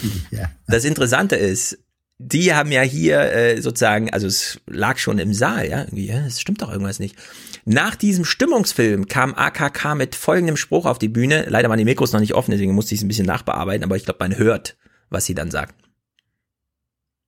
Das 0.67 0.85
Interessante 0.85 1.35
ist, 1.35 1.79
die 2.19 2.53
haben 2.53 2.71
ja 2.71 2.81
hier 2.81 3.21
äh, 3.21 3.61
sozusagen, 3.61 4.09
also 4.11 4.27
es 4.27 4.59
lag 4.67 4.97
schon 4.97 5.19
im 5.19 5.33
Saal, 5.33 5.69
ja, 5.69 5.79
irgendwie, 5.79 6.07
ja, 6.07 6.25
es 6.27 6.41
stimmt 6.41 6.61
doch 6.61 6.69
irgendwas 6.69 6.99
nicht. 6.99 7.15
Nach 7.63 7.95
diesem 7.95 8.25
Stimmungsfilm 8.25 9.07
kam 9.07 9.33
AKK 9.33 9.95
mit 9.95 10.15
folgendem 10.15 10.57
Spruch 10.57 10.85
auf 10.85 10.99
die 10.99 11.07
Bühne. 11.07 11.45
Leider 11.47 11.69
waren 11.69 11.77
die 11.77 11.85
Mikros 11.85 12.11
noch 12.11 12.19
nicht 12.19 12.35
offen, 12.35 12.51
deswegen 12.51 12.73
musste 12.73 12.93
ich 12.93 12.99
es 12.99 13.05
ein 13.05 13.07
bisschen 13.07 13.25
nachbearbeiten, 13.25 13.85
aber 13.85 13.95
ich 13.95 14.03
glaube, 14.03 14.19
man 14.19 14.37
hört, 14.37 14.75
was 15.09 15.25
sie 15.25 15.33
dann 15.33 15.49
sagt. 15.49 15.75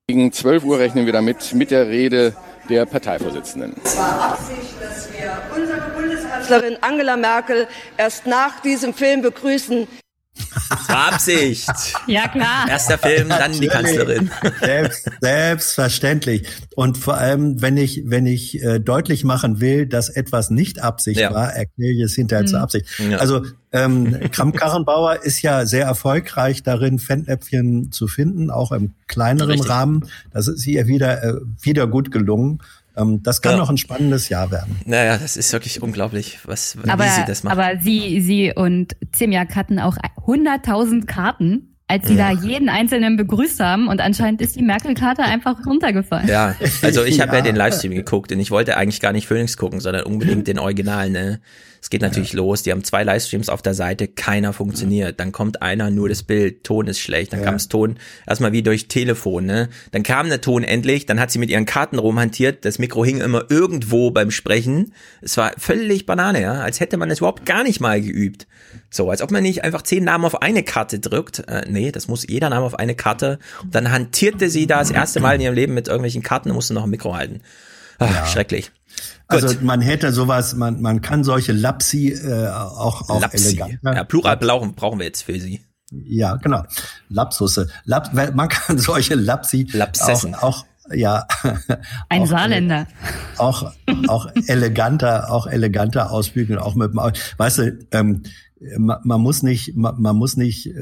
Gegen 0.07 0.33
12 0.33 0.65
Uhr 0.65 0.77
rechnen 0.77 1.05
wir 1.05 1.13
damit 1.13 1.53
mit 1.53 1.71
der 1.71 1.87
Rede 1.87 2.35
der 2.67 2.85
Parteivorsitzenden. 2.85 3.75
Es 3.83 3.95
war 3.95 4.33
Absicht, 4.33 4.75
dass 4.81 5.09
wir 5.13 5.41
unsere 5.55 5.89
Bundeskanzlerin 5.91 6.77
Angela 6.81 7.15
Merkel 7.15 7.67
erst 7.97 8.27
nach 8.27 8.59
diesem 8.61 8.93
Film 8.93 9.21
begrüßen. 9.21 9.87
Das 10.69 10.89
war 10.89 11.13
Absicht. 11.13 11.69
Ja, 12.07 12.27
klar. 12.27 12.67
Erster 12.69 12.97
Film, 12.97 13.29
dann 13.29 13.51
die 13.59 13.67
Kanzlerin. 13.67 14.29
Selbst, 14.61 15.07
selbstverständlich. 15.21 16.47
Und 16.75 16.97
vor 16.97 17.15
allem, 17.17 17.61
wenn 17.61 17.77
ich, 17.77 18.03
wenn 18.05 18.25
ich 18.25 18.61
äh, 18.63 18.79
deutlich 18.79 19.23
machen 19.23 19.59
will, 19.61 19.85
dass 19.85 20.09
etwas 20.09 20.49
nicht 20.49 20.81
Absicht 20.81 21.19
Ja. 21.19 21.33
war, 21.33 21.53
erkläre 21.53 21.91
ich 21.93 22.01
es 22.01 22.15
hinterher 22.15 22.45
zur 22.45 22.59
Mhm. 22.59 22.63
Absicht. 22.63 22.85
Ja. 22.99 23.17
Also 23.17 23.45
ähm, 23.73 24.17
Kramp-Karrenbauer 24.31 25.23
ist 25.23 25.41
ja 25.41 25.65
sehr 25.65 25.85
erfolgreich 25.85 26.61
darin, 26.63 26.99
Fettnäpfchen 26.99 27.91
zu 27.91 28.07
finden, 28.07 28.49
auch 28.49 28.71
im 28.71 28.93
kleineren 29.07 29.51
Richtig. 29.51 29.69
Rahmen. 29.69 30.07
Das 30.31 30.47
ist 30.47 30.65
ihr 30.67 30.87
wieder, 30.87 31.23
äh, 31.23 31.33
wieder 31.61 31.87
gut 31.87 32.11
gelungen. 32.11 32.59
Ähm, 32.97 33.23
das 33.23 33.41
kann 33.41 33.53
Ja. 33.53 33.57
noch 33.59 33.69
ein 33.69 33.77
spannendes 33.77 34.29
Jahr 34.29 34.51
werden. 34.51 34.79
Naja, 34.85 35.17
das 35.17 35.37
ist 35.37 35.51
wirklich 35.53 35.81
unglaublich, 35.81 36.39
was, 36.45 36.77
Aber, 36.87 37.05
wie 37.05 37.09
sie 37.09 37.25
das 37.25 37.43
machen. 37.43 37.57
aber 37.59 37.79
sie, 37.81 38.19
sie 38.21 38.53
und 38.55 38.95
Ziemiak 39.13 39.55
hatten 39.55 39.79
auch 39.79 39.97
100.000 40.25 41.05
Karten, 41.05 41.75
als 41.87 42.07
sie 42.07 42.15
Ja. 42.15 42.33
da 42.33 42.41
jeden 42.41 42.69
Einzelnen 42.69 43.17
begrüßt 43.17 43.59
haben. 43.59 43.87
Und 43.87 43.99
anscheinend 44.01 44.41
ist 44.41 44.55
die 44.55 44.61
Merkel-Karte 44.63 45.23
einfach 45.23 45.65
runtergefallen. 45.65 46.27
Ja, 46.27 46.55
also 46.81 47.03
ich 47.03 47.19
habe 47.21 47.31
ja. 47.33 47.37
Ja. 47.39 47.41
den 47.43 47.55
Livestream 47.55 47.93
geguckt 47.93 48.31
und 48.31 48.39
ich 48.39 48.49
wollte 48.51 48.77
eigentlich 48.77 49.01
gar 49.01 49.11
nicht 49.13 49.27
Phoenix 49.27 49.57
gucken, 49.57 49.79
sondern 49.79 50.03
unbedingt 50.03 50.47
den 50.47 50.59
Original, 50.59 51.09
ne? 51.09 51.41
Es 51.83 51.89
geht 51.89 52.03
natürlich 52.03 52.33
los, 52.33 52.61
die 52.61 52.71
haben 52.71 52.83
zwei 52.83 53.03
Livestreams 53.03 53.49
auf 53.49 53.63
der 53.63 53.73
Seite, 53.73 54.07
keiner 54.07 54.53
funktioniert. 54.53 55.19
Dann 55.19 55.31
kommt 55.31 55.63
einer, 55.63 55.89
nur 55.89 56.09
das 56.09 56.21
Bild, 56.21 56.63
Ton 56.63 56.85
ist 56.85 56.99
schlecht, 56.99 57.33
dann 57.33 57.39
Ja. 57.39 57.45
kam 57.45 57.55
das 57.55 57.69
Ton 57.69 57.97
erstmal 58.27 58.51
wie 58.51 58.61
durch 58.61 58.87
Telefon, 58.87 59.47
ne? 59.47 59.67
Dann 59.91 60.03
kam 60.03 60.29
der 60.29 60.41
Ton 60.41 60.63
endlich, 60.63 61.07
dann 61.07 61.19
hat 61.19 61.31
sie 61.31 61.39
mit 61.39 61.49
ihren 61.49 61.65
Karten 61.65 61.97
rumhantiert, 61.97 62.65
das 62.65 62.77
Mikro 62.77 63.03
hing 63.03 63.19
immer 63.19 63.45
irgendwo 63.49 64.11
beim 64.11 64.29
Sprechen. 64.29 64.93
Es 65.21 65.37
war 65.37 65.53
völlig 65.57 66.05
Banane, 66.05 66.41
ja, 66.41 66.53
als 66.61 66.79
hätte 66.79 66.97
man 66.97 67.09
es 67.09 67.17
überhaupt 67.17 67.47
gar 67.47 67.63
nicht 67.63 67.79
mal 67.79 67.99
geübt. 67.99 68.45
So, 68.91 69.09
als 69.09 69.23
ob 69.23 69.31
man 69.31 69.41
nicht 69.41 69.63
einfach 69.63 69.81
zehn 69.81 70.03
Namen 70.03 70.25
auf 70.25 70.41
eine 70.43 70.61
Karte 70.61 70.99
drückt. 70.99 71.39
Äh, 71.47 71.63
nee, 71.67 71.91
das 71.91 72.07
muss 72.07 72.27
jeder 72.27 72.51
Name 72.51 72.65
auf 72.65 72.77
eine 72.77 72.93
Karte. 72.93 73.39
Und 73.63 73.73
dann 73.73 73.91
hantierte 73.91 74.49
sie 74.51 74.67
da 74.67 74.79
das 74.79 74.91
erste 74.91 75.19
Mal 75.19 75.33
in 75.35 75.41
ihrem 75.41 75.55
Leben 75.55 75.73
mit 75.73 75.87
irgendwelchen 75.87 76.21
Karten 76.21 76.49
und 76.49 76.55
musste 76.55 76.75
noch 76.75 76.83
ein 76.83 76.89
Mikro 76.91 77.15
halten. 77.15 77.41
Ah, 78.01 78.25
Schrecklich. 78.25 78.71
Also 79.27 79.55
man 79.61 79.79
hätte 79.81 80.11
sowas, 80.11 80.55
man, 80.55 80.81
man 80.81 81.01
kann 81.01 81.23
solche 81.23 81.53
Lapsi 81.53 82.09
äh, 82.09 82.47
auch, 82.49 83.09
auch 83.09 83.21
Lapsi. 83.21 83.49
eleganter. 83.49 83.93
Ja, 83.95 84.03
Plural 84.03 84.37
brauchen, 84.37 84.75
brauchen 84.75 84.99
wir 84.99 85.05
jetzt 85.05 85.23
für 85.23 85.39
sie. 85.39 85.61
Ja, 85.91 86.35
genau. 86.35 86.63
Lapsusse. 87.09 87.67
Lap, 87.85 88.09
weil 88.13 88.31
man 88.33 88.49
kann 88.49 88.77
solche 88.77 89.15
Lapsi 89.15 89.67
Lapsessen. 89.71 90.35
auch, 90.35 90.43
auch 90.43 90.65
ja, 90.93 91.25
Ein 92.09 92.23
auch, 92.23 92.27
Saarländer. 92.27 92.87
auch 93.37 93.71
auch 94.07 94.27
eleganter, 94.47 95.31
auch 95.31 95.47
eleganter 95.47 96.11
ausbügeln, 96.11 96.59
auch 96.59 96.75
mit 96.75 96.91
dem, 96.93 96.99
weißt 97.37 97.57
du, 97.59 97.79
ähm, 97.91 98.23
man, 98.77 98.99
man 99.03 99.21
muss 99.21 99.43
nicht, 99.43 99.75
man, 99.75 99.99
man 100.01 100.15
muss 100.15 100.37
nicht, 100.37 100.67
äh, 100.67 100.73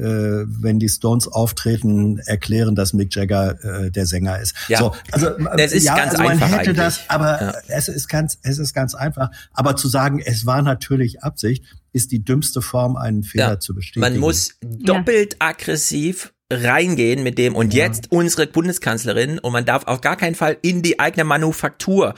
wenn 0.46 0.78
die 0.78 0.88
Stones 0.88 1.28
auftreten, 1.28 2.18
erklären, 2.18 2.74
dass 2.74 2.92
Mick 2.92 3.14
Jagger 3.14 3.56
äh, 3.64 3.90
der 3.90 4.06
Sänger 4.06 4.38
ist. 4.38 4.54
Ja. 4.68 4.78
So, 4.78 4.94
also 5.12 5.30
Das 5.56 5.72
ist 5.72 5.84
ja, 5.84 5.96
ganz 5.96 6.12
also 6.12 6.22
man 6.22 6.32
einfach 6.32 6.58
hätte 6.58 6.74
das, 6.74 6.98
eigentlich. 6.98 7.10
aber 7.10 7.40
Ja. 7.40 7.54
es 7.68 7.88
ist 7.88 8.08
ganz, 8.08 8.38
es 8.42 8.58
ist 8.58 8.74
ganz 8.74 8.94
einfach. 8.94 9.30
Aber 9.52 9.76
zu 9.76 9.88
sagen, 9.88 10.20
es 10.24 10.46
war 10.46 10.62
natürlich 10.62 11.22
Absicht, 11.22 11.64
ist 11.92 12.12
die 12.12 12.22
dümmste 12.24 12.62
Form, 12.62 12.96
einen 12.96 13.22
Fehler 13.22 13.50
Ja, 13.50 13.60
zu 13.60 13.74
bestätigen. 13.74 14.00
Man 14.12 14.20
muss 14.20 14.56
doppelt 14.62 15.36
aggressiv 15.38 16.32
reingehen 16.52 17.22
mit 17.22 17.38
dem 17.38 17.54
und 17.54 17.74
jetzt 17.74 18.10
unsere 18.10 18.46
Bundeskanzlerin 18.46 19.38
und 19.38 19.52
man 19.52 19.64
darf 19.64 19.86
auf 19.86 20.00
gar 20.00 20.16
keinen 20.16 20.34
Fall 20.34 20.56
in 20.62 20.82
die 20.82 20.98
eigene 20.98 21.24
Manufaktur. 21.24 22.14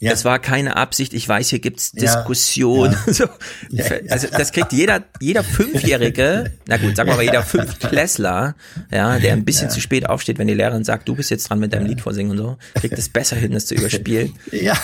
Das 0.00 0.24
war 0.24 0.38
keine 0.38 0.76
Absicht. 0.76 1.12
Ich 1.12 1.28
weiß, 1.28 1.48
hier 1.50 1.58
gibt's 1.58 1.92
Ja. 1.94 2.00
Diskussionen. 2.16 2.92
Ja. 3.06 3.12
So. 3.12 3.24
Ja, 3.70 3.84
Also 4.08 4.28
das 4.30 4.52
kriegt 4.52 4.72
jeder, 4.72 5.04
jeder 5.20 5.44
Fünfjährige, 5.44 6.52
na 6.66 6.76
gut, 6.78 6.96
sagen 6.96 7.08
wir 7.10 7.16
mal 7.16 7.22
jeder 7.22 7.42
Fünftklässler, 7.42 8.54
ja, 8.90 9.18
der 9.18 9.32
ein 9.34 9.44
bisschen 9.44 9.68
Ja. 9.68 9.74
zu 9.74 9.80
spät 9.80 10.08
aufsteht, 10.08 10.38
wenn 10.38 10.46
die 10.48 10.54
Lehrerin 10.54 10.84
sagt, 10.84 11.08
du 11.08 11.14
bist 11.14 11.30
jetzt 11.30 11.50
dran 11.50 11.58
mit 11.58 11.72
deinem 11.72 11.86
Lied 11.86 12.00
vorsingen 12.00 12.32
und 12.32 12.38
so, 12.38 12.56
kriegt 12.74 12.98
es 12.98 13.08
besser 13.08 13.36
hin, 13.36 13.52
das 13.52 13.66
zu 13.66 13.74
überspielen. 13.74 14.32
Ja, 14.52 14.74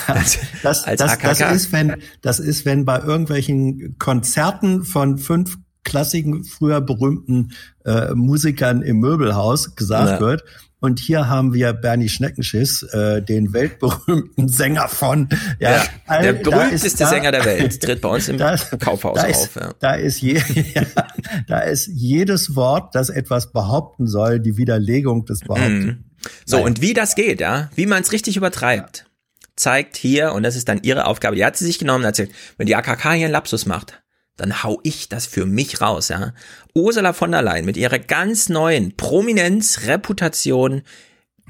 das, 0.63 0.83
als 0.83 0.99
das, 0.99 1.17
das 1.19 1.41
ist, 1.53 1.71
wenn, 1.71 1.95
das 2.21 2.39
ist, 2.39 2.65
wenn 2.65 2.85
bei 2.85 2.99
irgendwelchen 2.99 3.95
Konzerten 3.99 4.83
von 4.83 5.17
fünf 5.17 5.57
klassischen, 5.83 6.43
früher 6.43 6.81
berühmten 6.81 7.51
äh, 7.85 8.13
Musikern 8.13 8.81
im 8.81 8.99
Möbelhaus 8.99 9.75
gesagt 9.75 10.19
Ja. 10.19 10.19
wird. 10.19 10.43
Und 10.79 10.99
hier 10.99 11.27
haben 11.27 11.53
wir 11.55 11.73
Bernie 11.73 12.07
Schneckenschiss, 12.07 12.83
äh, 12.93 13.21
den 13.21 13.51
weltberühmten 13.51 14.47
Sänger 14.47 14.87
von, 14.87 15.27
ja, 15.59 15.83
Ja, 16.07 16.21
der 16.21 16.33
berühmteste 16.33 16.99
da- 16.99 17.09
Sänger 17.09 17.31
der 17.31 17.45
Welt 17.45 17.81
tritt 17.83 18.01
bei 18.01 18.09
uns 18.09 18.29
im 18.29 18.37
da, 18.37 18.55
Kaufhaus 18.79 19.19
da 19.19 19.25
ist, 19.27 19.37
auf. 19.37 19.55
Ja. 19.55 19.73
Da 19.79 19.93
ist, 19.95 20.21
je, 20.21 20.39
ja, 20.75 20.83
da 21.47 21.59
ist 21.61 21.87
jedes 21.87 22.55
Wort, 22.55 22.93
das 22.93 23.09
etwas 23.09 23.51
behaupten 23.51 24.05
soll, 24.07 24.39
die 24.39 24.57
Widerlegung 24.57 25.25
des 25.25 25.39
Behauptens. 25.39 25.85
Mhm. 25.85 26.03
So, 26.45 26.63
und 26.63 26.81
wie 26.81 26.93
das 26.93 27.15
geht, 27.15 27.41
ja, 27.41 27.69
wie 27.75 27.85
man 27.87 28.01
es 28.03 28.11
richtig 28.11 28.37
übertreibt, 28.37 29.05
zeigt 29.55 29.97
hier, 29.97 30.33
und 30.33 30.43
das 30.43 30.55
ist 30.55 30.67
dann 30.69 30.81
ihre 30.83 31.05
Aufgabe, 31.05 31.35
die 31.35 31.43
hat 31.45 31.57
sie 31.57 31.65
sich 31.65 31.79
genommen 31.79 32.01
und 32.03 32.05
erzählt, 32.05 32.31
wenn 32.57 32.67
die 32.67 32.75
AKK 32.75 33.13
hier 33.13 33.25
einen 33.25 33.31
Lapsus 33.31 33.65
macht, 33.65 34.01
dann 34.37 34.63
hau 34.63 34.79
ich 34.83 35.09
das 35.09 35.25
für 35.25 35.45
mich 35.45 35.81
raus, 35.81 36.09
ja. 36.09 36.33
Ursula 36.73 37.13
von 37.13 37.31
der 37.31 37.41
Leyen 37.41 37.65
mit 37.65 37.77
ihrer 37.77 37.99
ganz 37.99 38.49
neuen 38.49 38.95
Prominenz, 38.95 39.81
Reputation, 39.85 40.83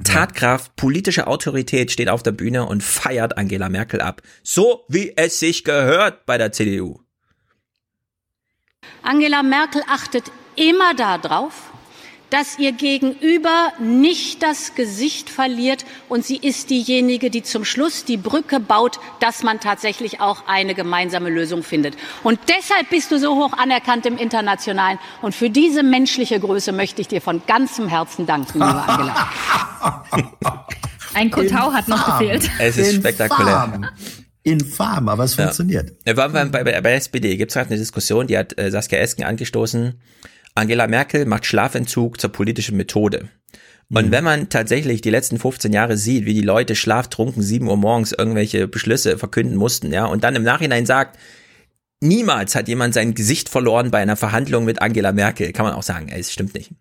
Tatkraft, 0.04 0.76
politische 0.76 1.28
Autorität 1.28 1.92
steht 1.92 2.10
auf 2.10 2.24
der 2.24 2.32
Bühne 2.32 2.66
und 2.66 2.84
feiert 2.84 3.38
Angela 3.38 3.68
Merkel 3.70 4.00
ab. 4.00 4.22
So 4.44 4.86
wie 4.88 5.14
es 5.16 5.40
sich 5.40 5.64
gehört 5.64 6.26
bei 6.26 6.38
der 6.38 6.52
CDU. 6.52 7.00
Angela 9.02 9.42
Merkel 9.42 9.82
achtet 9.88 10.32
immer 10.56 10.94
darauf, 10.94 11.72
dass 12.30 12.60
ihr 12.60 12.72
Gegenüber 12.74 13.72
nicht 13.80 14.44
das 14.44 14.76
Gesicht 14.76 15.30
verliert 15.30 15.86
und 16.10 16.26
sie 16.26 16.38
ist 16.38 16.70
diejenige, 16.70 17.30
die 17.30 17.44
zum 17.44 17.64
Schluss 17.64 18.04
die 18.06 18.18
Brücke 18.18 18.60
baut, 18.60 19.00
dass 19.20 19.44
man 19.44 19.60
tatsächlich 19.60 20.20
auch 20.20 20.46
eine 20.48 20.76
gemeinsame 20.76 21.30
Lösung 21.30 21.64
findet. 21.64 21.96
Und 22.24 22.40
deshalb 22.50 22.90
bist 22.90 23.12
du 23.12 23.20
so 23.20 23.36
hoch 23.36 23.54
anerkannt 23.54 24.06
im 24.06 24.18
Internationalen. 24.18 25.00
Und 25.22 25.36
für 25.36 25.50
diese 25.50 25.84
menschliche 25.84 26.40
Größe 26.40 26.72
möchte 26.72 27.02
ich 27.02 27.08
dir 27.08 27.22
von 27.22 27.42
ganzem 27.48 27.88
Herzen 27.88 28.26
danken, 28.26 28.60
liebe 28.60 28.84
Angela. 28.84 29.32
Ein 31.14 31.32
Kotau 31.32 31.72
hat 31.74 31.88
noch 31.88 32.06
gefehlt. 32.20 32.50
Es 32.60 32.78
ist 32.78 32.96
spektakulär. 32.96 33.82
infam, 34.44 35.10
aber 35.10 35.24
es 35.26 35.36
Ja. 35.36 35.44
funktioniert. 35.46 35.94
Bei, 36.06 36.14
bei, 36.14 36.46
bei, 36.46 36.64
bei 36.64 36.82
der 36.82 36.96
SPD 36.96 37.36
gibt 37.38 37.52
es 37.52 37.56
gerade 37.56 37.70
eine 37.70 37.80
Diskussion, 37.80 38.28
die 38.28 38.38
hat 38.38 38.58
äh, 38.58 38.72
Saskia 38.72 39.00
Esken 39.00 39.24
angestoßen. 39.26 40.00
Angela 40.58 40.88
Merkel 40.88 41.26
macht 41.26 41.46
Schlafentzug 41.46 42.20
zur 42.20 42.32
politischen 42.32 42.78
Methode. 42.78 43.30
Und 43.90 44.12
wenn 44.12 44.24
man 44.24 44.50
tatsächlich 44.50 45.00
die 45.00 45.10
letzten 45.10 45.40
15 45.40 45.72
Jahre 45.72 45.96
sieht, 45.96 46.26
wie 46.26 46.34
die 46.34 46.42
Leute 46.42 46.76
schlaftrunken 46.76 47.42
7 47.42 47.68
Uhr 47.68 47.78
morgens 47.78 48.12
irgendwelche 48.12 48.68
Beschlüsse 48.68 49.18
verkünden 49.18 49.56
mussten, 49.56 49.94
ja, 49.94 50.06
und 50.06 50.26
dann 50.26 50.36
im 50.36 50.44
Nachhinein 50.44 50.86
sagt, 50.86 51.18
niemals 52.02 52.54
hat 52.56 52.68
jemand 52.68 52.94
sein 52.94 53.14
Gesicht 53.14 53.48
verloren 53.48 53.92
bei 53.92 54.00
einer 54.00 54.18
Verhandlung 54.18 54.66
mit 54.66 54.82
Angela 54.82 55.14
Merkel, 55.14 55.54
kann 55.54 55.66
man 55.66 55.74
auch 55.74 55.84
sagen, 55.84 56.10
ey, 56.10 56.20
es 56.20 56.34
stimmt 56.34 56.54
nicht. 56.54 56.72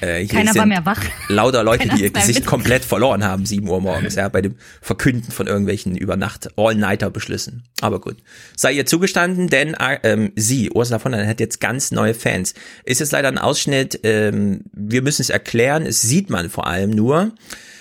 Äh, 0.00 0.26
Keiner 0.26 0.54
war 0.54 0.66
mehr 0.66 0.84
wach. 0.84 1.02
Lauter 1.28 1.64
Leute, 1.64 1.86
Keiner 1.86 1.96
die 1.96 2.04
ihr 2.04 2.10
Gesicht 2.10 2.46
komplett 2.46 2.84
verloren 2.84 3.24
haben, 3.24 3.46
7 3.46 3.68
Uhr 3.68 3.80
morgens, 3.80 4.14
ja, 4.14 4.28
bei 4.28 4.42
dem 4.42 4.56
Verkünden 4.80 5.32
von 5.32 5.46
irgendwelchen 5.46 5.96
Übernacht 5.96 6.50
All-Nighter-Beschlüssen. 6.56 7.64
Aber 7.80 8.00
gut. 8.00 8.16
Sei 8.56 8.72
ihr 8.72 8.86
zugestanden, 8.86 9.48
denn 9.48 9.74
äh, 9.74 9.98
ähm, 10.02 10.32
sie, 10.36 10.70
Ursula 10.70 10.98
von 10.98 11.12
der 11.12 11.20
Leyen, 11.20 11.30
hat 11.30 11.40
jetzt 11.40 11.60
ganz 11.60 11.90
neue 11.90 12.14
Fans. 12.14 12.54
Ist 12.84 13.00
jetzt 13.00 13.12
leider 13.12 13.28
ein 13.28 13.38
Ausschnitt, 13.38 14.00
ähm, 14.04 14.62
wir 14.72 15.02
müssen 15.02 15.22
es 15.22 15.30
erklären, 15.30 15.86
es 15.86 16.02
sieht 16.02 16.30
man 16.30 16.50
vor 16.50 16.66
allem 16.66 16.90
nur, 16.90 17.32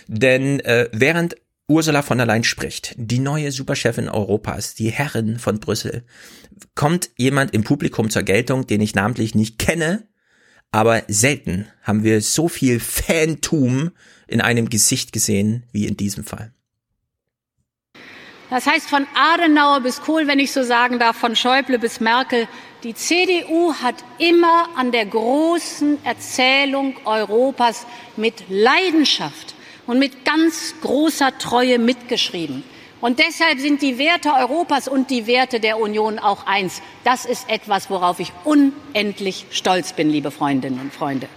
denn 0.07 0.59
äh, 0.61 0.89
während 0.91 1.35
Ursula 1.67 2.01
von 2.01 2.17
der 2.17 2.27
Leyen 2.27 2.45
spricht, 2.45 2.95
die 2.97 3.19
neue 3.19 3.51
Superchefin 3.51 4.07
Europas, 4.07 4.73
die 4.73 4.89
Herrin 4.89 5.37
von 5.37 5.59
Brüssel, 5.59 6.03
kommt 6.75 7.09
jemand 7.17 7.53
im 7.53 7.63
Publikum 7.63 8.09
zur 8.09 8.23
Geltung, 8.23 8.67
den 8.67 8.79
ich 8.79 8.95
namentlich 8.95 9.35
nicht 9.35 9.59
kenne, 9.59 10.07
aber 10.71 11.03
selten 11.07 11.67
haben 11.83 12.03
wir 12.03 12.21
so 12.21 12.47
viel 12.47 12.79
Fantum 12.79 13.91
in 14.27 14.41
einem 14.41 14.69
Gesicht 14.69 15.13
gesehen 15.13 15.63
wie 15.71 15.87
in 15.87 15.97
diesem 15.97 16.23
Fall. 16.23 16.51
Das 18.49 18.65
heißt 18.65 18.89
von 18.89 19.05
Adenauer 19.13 19.81
bis 19.81 20.01
Kohl, 20.01 20.27
wenn 20.27 20.39
ich 20.39 20.53
so 20.53 20.63
sagen 20.63 20.99
darf, 20.99 21.17
von 21.17 21.35
Schäuble 21.35 21.79
bis 21.79 21.99
Merkel. 21.99 22.47
Die 22.83 22.93
CDU 22.93 23.73
hat 23.73 23.95
immer 24.19 24.69
an 24.75 24.91
der 24.91 25.05
großen 25.05 26.03
Erzählung 26.05 26.95
Europas 27.05 27.85
mit 28.15 28.45
Leidenschaft 28.47 29.55
und 29.85 29.99
mit 29.99 30.23
ganz 30.23 30.75
großer 30.81 31.37
Treue 31.37 31.77
mitgeschrieben. 31.77 32.63
Und 32.99 33.19
deshalb 33.19 33.59
sind 33.59 33.81
die 33.81 33.97
Werte 33.99 34.33
Europas 34.33 34.87
und 34.87 35.11
die 35.11 35.27
Werte 35.27 35.59
der 35.59 35.79
Union 35.79 36.17
auch 36.17 36.47
eins. 36.47 36.81
Das 37.03 37.25
ist 37.25 37.49
etwas, 37.49 37.89
worauf 37.89 38.19
ich 38.19 38.31
unendlich 38.43 39.45
stolz 39.51 39.93
bin, 39.93 40.09
liebe 40.09 40.31
Freundinnen 40.31 40.79
und 40.79 40.93
Freunde. 40.93 41.27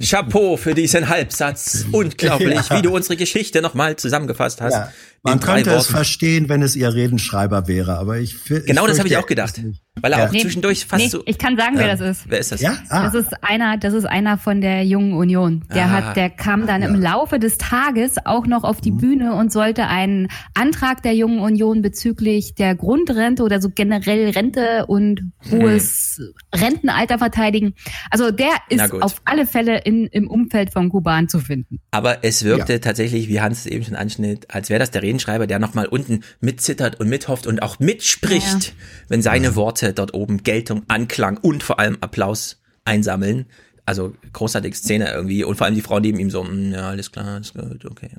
Chapeau 0.00 0.56
für 0.56 0.74
diesen 0.74 1.08
Halbsatz. 1.08 1.86
Unglaublich, 1.92 2.68
Ja. 2.68 2.76
wie 2.78 2.82
du 2.82 2.94
unsere 2.94 3.16
Geschichte 3.16 3.62
nochmal 3.62 3.96
zusammengefasst 3.96 4.60
hast. 4.60 4.72
Ja. 4.74 4.92
Man 5.24 5.38
könnte 5.38 5.70
es 5.70 5.86
verstehen, 5.86 6.48
wenn 6.48 6.62
es 6.62 6.74
ihr 6.74 6.92
Redenschreiber 6.92 7.68
wäre, 7.68 7.96
aber 7.96 8.18
ich 8.18 8.34
fi- 8.34 8.60
Genau 8.66 8.88
das 8.88 8.98
habe 8.98 9.06
ich 9.08 9.16
auch 9.16 9.26
gedacht. 9.26 9.60
Weil 10.00 10.12
er 10.14 10.18
Ja. 10.18 10.26
auch 10.26 10.30
zwischendurch 10.30 10.84
fast 10.86 11.00
nee, 11.04 11.08
so. 11.10 11.22
Ich 11.26 11.38
kann 11.38 11.56
sagen, 11.56 11.74
wer 11.76 11.94
das 11.94 12.00
ist. 12.00 12.24
Wer 12.28 12.40
ist 12.40 12.50
das? 12.50 12.60
Ja? 12.60 12.76
Ah. 12.88 13.04
Das 13.04 13.14
ist 13.14 13.28
einer, 13.40 13.76
das 13.78 13.94
ist 13.94 14.04
einer 14.04 14.36
von 14.36 14.60
der 14.60 14.84
Jungen 14.84 15.12
Union. 15.12 15.64
Der 15.72 15.84
Ah. 15.84 15.90
hat, 15.90 16.16
der 16.16 16.28
kam 16.28 16.66
dann 16.66 16.82
im 16.82 16.96
Laufe 17.00 17.38
des 17.38 17.56
Tages 17.58 18.16
auch 18.24 18.46
noch 18.48 18.64
auf 18.64 18.80
die 18.80 18.90
Mhm. 18.90 18.96
Bühne 18.96 19.34
und 19.34 19.52
sollte 19.52 19.86
einen 19.86 20.26
Antrag 20.54 21.04
der 21.04 21.14
Jungen 21.14 21.38
Union 21.38 21.82
bezüglich 21.82 22.56
der 22.56 22.74
Grundrente 22.74 23.44
oder 23.44 23.60
so 23.60 23.68
generell 23.72 24.30
Rente 24.30 24.86
und 24.88 25.30
hohes 25.52 26.20
Rentenalter 26.52 27.18
verteidigen. 27.18 27.74
Also 28.10 28.32
der 28.32 28.50
ist 28.70 28.92
auf 28.92 29.22
alle 29.24 29.46
Fälle 29.46 29.61
in, 29.68 30.06
im 30.06 30.28
Umfeld 30.28 30.72
von 30.72 30.88
Kuban 30.88 31.28
zu 31.28 31.38
finden. 31.40 31.80
Aber 31.90 32.24
es 32.24 32.44
wirkte 32.44 32.80
tatsächlich, 32.80 33.28
wie 33.28 33.40
Hans 33.40 33.60
es 33.60 33.66
eben 33.66 33.84
schon 33.84 33.94
anschnitt, 33.94 34.52
als 34.54 34.70
wäre 34.70 34.78
das 34.80 34.90
der 34.90 35.02
Redenschreiber, 35.02 35.46
der 35.46 35.58
nochmal 35.58 35.86
unten 35.86 36.20
mitzittert 36.40 37.00
und 37.00 37.08
mithofft 37.08 37.46
und 37.46 37.62
auch 37.62 37.78
mitspricht, 37.78 38.74
wenn 39.08 39.22
seine 39.22 39.54
Worte 39.56 39.92
dort 39.92 40.14
oben 40.14 40.42
Geltung, 40.42 40.82
Anklang 40.88 41.36
und 41.38 41.62
vor 41.62 41.78
allem 41.78 41.98
Applaus 42.00 42.60
einsammeln. 42.84 43.46
Also 43.84 44.14
großartige 44.32 44.76
Szene 44.76 45.10
irgendwie 45.12 45.42
und 45.42 45.56
vor 45.56 45.66
allem 45.66 45.74
die 45.74 45.80
Frau 45.82 45.98
neben 45.98 46.18
ihm 46.20 46.30
so, 46.30 46.44
"Mm, 46.44 46.72
ja, 46.72 46.90
alles 46.90 47.10
klar, 47.10 47.26
alles 47.26 47.52
gut, 47.52 47.84
okay. 47.84 48.10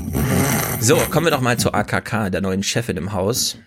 so, 0.80 0.96
kommen 0.96 1.26
wir 1.26 1.30
doch 1.30 1.42
mal 1.42 1.58
zur 1.58 1.74
AKK, 1.74 2.30
der 2.30 2.40
neuen 2.40 2.62
Chefin 2.62 2.96
im 2.96 3.12
Haus. 3.12 3.58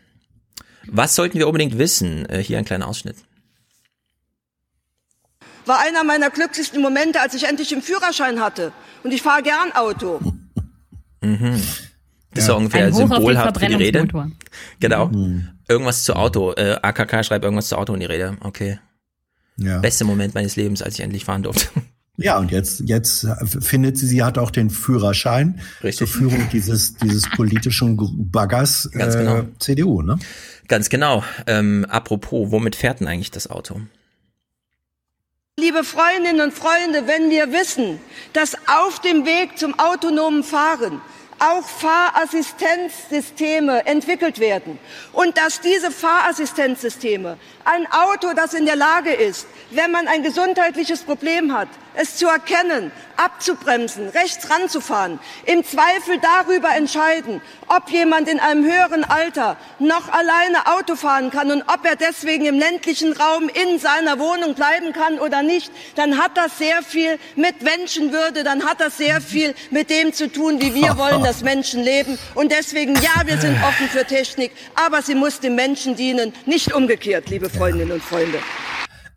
Was 0.89 1.15
sollten 1.15 1.37
wir 1.37 1.47
unbedingt 1.47 1.77
wissen? 1.77 2.25
Äh, 2.27 2.41
hier 2.41 2.57
ein 2.57 2.65
kleiner 2.65 2.87
Ausschnitt. 2.87 3.17
War 5.67 5.79
einer 5.79 6.03
meiner 6.03 6.29
glücklichsten 6.29 6.81
Momente, 6.81 7.21
als 7.21 7.33
ich 7.33 7.47
endlich 7.47 7.69
den 7.69 7.81
Führerschein 7.81 8.39
hatte. 8.39 8.71
Und 9.03 9.13
ich 9.13 9.21
fahre 9.21 9.43
gern 9.43 9.71
Auto. 9.73 10.19
Mhm. 11.21 11.61
Das 12.31 12.43
ist 12.43 12.45
so 12.47 12.57
ungefähr 12.57 12.87
Ein 12.87 12.93
symbolhaft 12.93 13.59
für 13.59 13.67
die 13.67 13.73
Rede. 13.75 14.07
Genau. 14.79 15.11
Irgendwas 15.67 16.03
zu 16.03 16.15
Auto. 16.15 16.53
Äh, 16.53 16.77
AKK 16.81 17.23
schreibt 17.23 17.43
irgendwas 17.43 17.67
zu 17.67 17.77
Auto 17.77 17.93
in 17.93 17.99
die 17.99 18.05
Rede. 18.05 18.37
Okay. 18.41 18.79
Ja. 19.57 19.79
Beste 19.79 20.05
Moment 20.05 20.35
meines 20.35 20.55
Lebens, 20.55 20.81
als 20.81 20.95
ich 20.95 21.01
endlich 21.01 21.25
fahren 21.25 21.43
durfte. 21.43 21.67
Ja, 22.19 22.39
und 22.39 22.49
jetzt, 22.51 22.81
jetzt 22.87 23.27
findet 23.59 23.99
sie, 23.99 24.07
sie 24.07 24.23
hat 24.23 24.39
auch 24.39 24.49
den 24.49 24.71
Führerschein 24.71 25.59
zur 25.91 26.07
Führung 26.07 26.49
dieses, 26.51 26.95
dieses 26.95 27.29
politischen 27.29 27.95
Baggers 28.31 28.89
Ganz 28.91 29.13
äh, 29.13 29.19
genau. 29.19 29.43
CDU, 29.59 30.01
ne? 30.01 30.17
Ganz 30.67 30.89
genau. 30.89 31.23
Ähm, 31.45 31.85
apropos, 31.87 32.49
womit 32.49 32.75
fährt 32.75 33.01
denn 33.01 33.07
eigentlich 33.07 33.29
das 33.29 33.51
Auto? 33.51 33.81
Liebe 35.59 35.83
Freundinnen 35.83 36.41
und 36.41 36.53
Freunde, 36.53 37.07
wenn 37.07 37.31
wir 37.31 37.51
wissen, 37.51 37.99
dass 38.33 38.55
auf 38.67 38.99
dem 38.99 39.25
Weg 39.25 39.57
zum 39.57 39.79
autonomen 39.79 40.43
Fahren 40.43 41.01
auch 41.39 41.67
Fahrassistenzsysteme 41.67 43.83
entwickelt 43.87 44.37
werden 44.37 44.77
und 45.13 45.35
dass 45.35 45.59
diese 45.59 45.89
Fahrassistenzsysteme 45.89 47.39
ein 47.67 47.85
Auto, 47.91 48.33
das 48.33 48.53
in 48.53 48.65
der 48.65 48.75
Lage 48.75 49.13
ist, 49.13 49.47
wenn 49.71 49.91
man 49.91 50.07
ein 50.07 50.23
gesundheitliches 50.23 51.03
Problem 51.03 51.53
hat, 51.53 51.67
es 51.97 52.15
zu 52.15 52.27
erkennen, 52.27 52.91
abzubremsen, 53.17 54.09
rechts 54.09 54.49
ranzufahren, 54.49 55.19
im 55.45 55.65
Zweifel 55.65 56.19
darüber 56.21 56.69
entscheiden, 56.75 57.41
ob 57.67 57.89
jemand 57.89 58.29
in 58.29 58.39
einem 58.39 58.63
höheren 58.63 59.03
Alter 59.03 59.57
noch 59.79 60.09
alleine 60.09 60.67
Auto 60.67 60.95
fahren 60.95 61.31
kann 61.31 61.51
und 61.51 61.63
ob 61.63 61.83
er 61.85 61.95
deswegen 61.95 62.45
im 62.45 62.59
ländlichen 62.59 63.13
Raum 63.13 63.49
in 63.49 63.79
seiner 63.79 64.19
Wohnung 64.19 64.53
bleiben 64.53 64.93
kann 64.93 65.19
oder 65.19 65.41
nicht, 65.41 65.71
dann 65.95 66.19
hat 66.19 66.37
das 66.37 66.59
sehr 66.59 66.83
viel 66.83 67.17
mit 67.35 67.63
Menschenwürde, 67.63 68.43
dann 68.43 68.63
hat 68.63 68.79
das 68.79 68.97
sehr 68.97 69.19
viel 69.19 69.55
mit 69.71 69.89
dem 69.89 70.13
zu 70.13 70.31
tun, 70.31 70.61
wie 70.61 70.75
wir 70.75 70.97
wollen, 70.97 71.23
dass 71.23 71.41
Menschen 71.41 71.83
leben. 71.83 72.19
Und 72.35 72.51
deswegen, 72.51 72.95
ja, 72.95 73.25
wir 73.25 73.39
sind 73.39 73.57
offen 73.67 73.89
für 73.89 74.05
Technik, 74.05 74.51
aber 74.75 75.01
sie 75.01 75.15
muss 75.15 75.39
dem 75.39 75.55
Menschen 75.55 75.95
dienen, 75.95 76.33
nicht 76.45 76.73
umgekehrt, 76.73 77.29
liebe 77.29 77.49
Freundinnen 77.57 77.91
und 77.91 78.03
Freunde. 78.03 78.37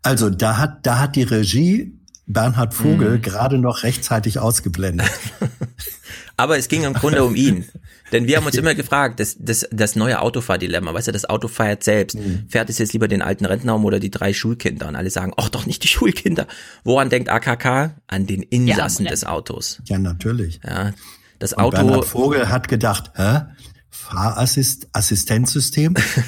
Also 0.03 0.29
da 0.29 0.57
hat, 0.57 0.85
da 0.85 0.99
hat 0.99 1.15
die 1.15 1.23
Regie 1.23 1.97
Bernhard 2.25 2.73
Vogel 2.73 3.17
Mhm. 3.17 3.21
gerade 3.21 3.57
noch 3.57 3.83
rechtzeitig 3.83 4.39
ausgeblendet. 4.39 5.09
Aber 6.37 6.57
es 6.57 6.69
ging 6.69 6.83
im 6.83 6.93
Grunde 6.93 7.23
um 7.23 7.35
ihn. 7.35 7.65
Denn 8.11 8.25
wir 8.27 8.37
haben 8.37 8.45
uns 8.45 8.55
immer 8.55 8.73
gefragt, 8.73 9.19
das, 9.19 9.35
das, 9.39 9.67
das 9.71 9.95
neue 9.95 10.19
Autofahrdilemma, 10.21 10.93
weißt 10.93 11.07
du, 11.07 11.11
das 11.11 11.25
Auto 11.29 11.47
fährt 11.47 11.83
selbst. 11.83 12.17
Fährt 12.47 12.69
es 12.69 12.77
jetzt 12.77 12.93
lieber 12.93 13.07
den 13.07 13.21
alten 13.21 13.45
Rentner 13.45 13.75
um 13.75 13.85
oder 13.85 13.99
die 13.99 14.09
drei 14.11 14.33
Schulkinder? 14.33 14.87
Und 14.87 14.95
alle 14.95 15.09
sagen, 15.09 15.33
ach 15.37 15.49
doch 15.49 15.65
nicht 15.65 15.83
die 15.83 15.87
Schulkinder. 15.87 16.47
Woran 16.83 17.09
denkt 17.09 17.29
AKK? 17.29 17.95
An 18.07 18.25
den 18.27 18.41
Insassen 18.41 19.05
des 19.05 19.23
Autos. 19.23 19.81
Ja, 19.85 19.97
natürlich. 19.97 20.59
Ja, 20.65 20.93
das 21.39 21.53
Und 21.53 21.59
Auto. 21.63 21.77
Bernhard 21.77 22.05
Vogel 22.05 22.49
hat 22.49 22.67
gedacht, 22.67 23.11
hä? 23.15 23.41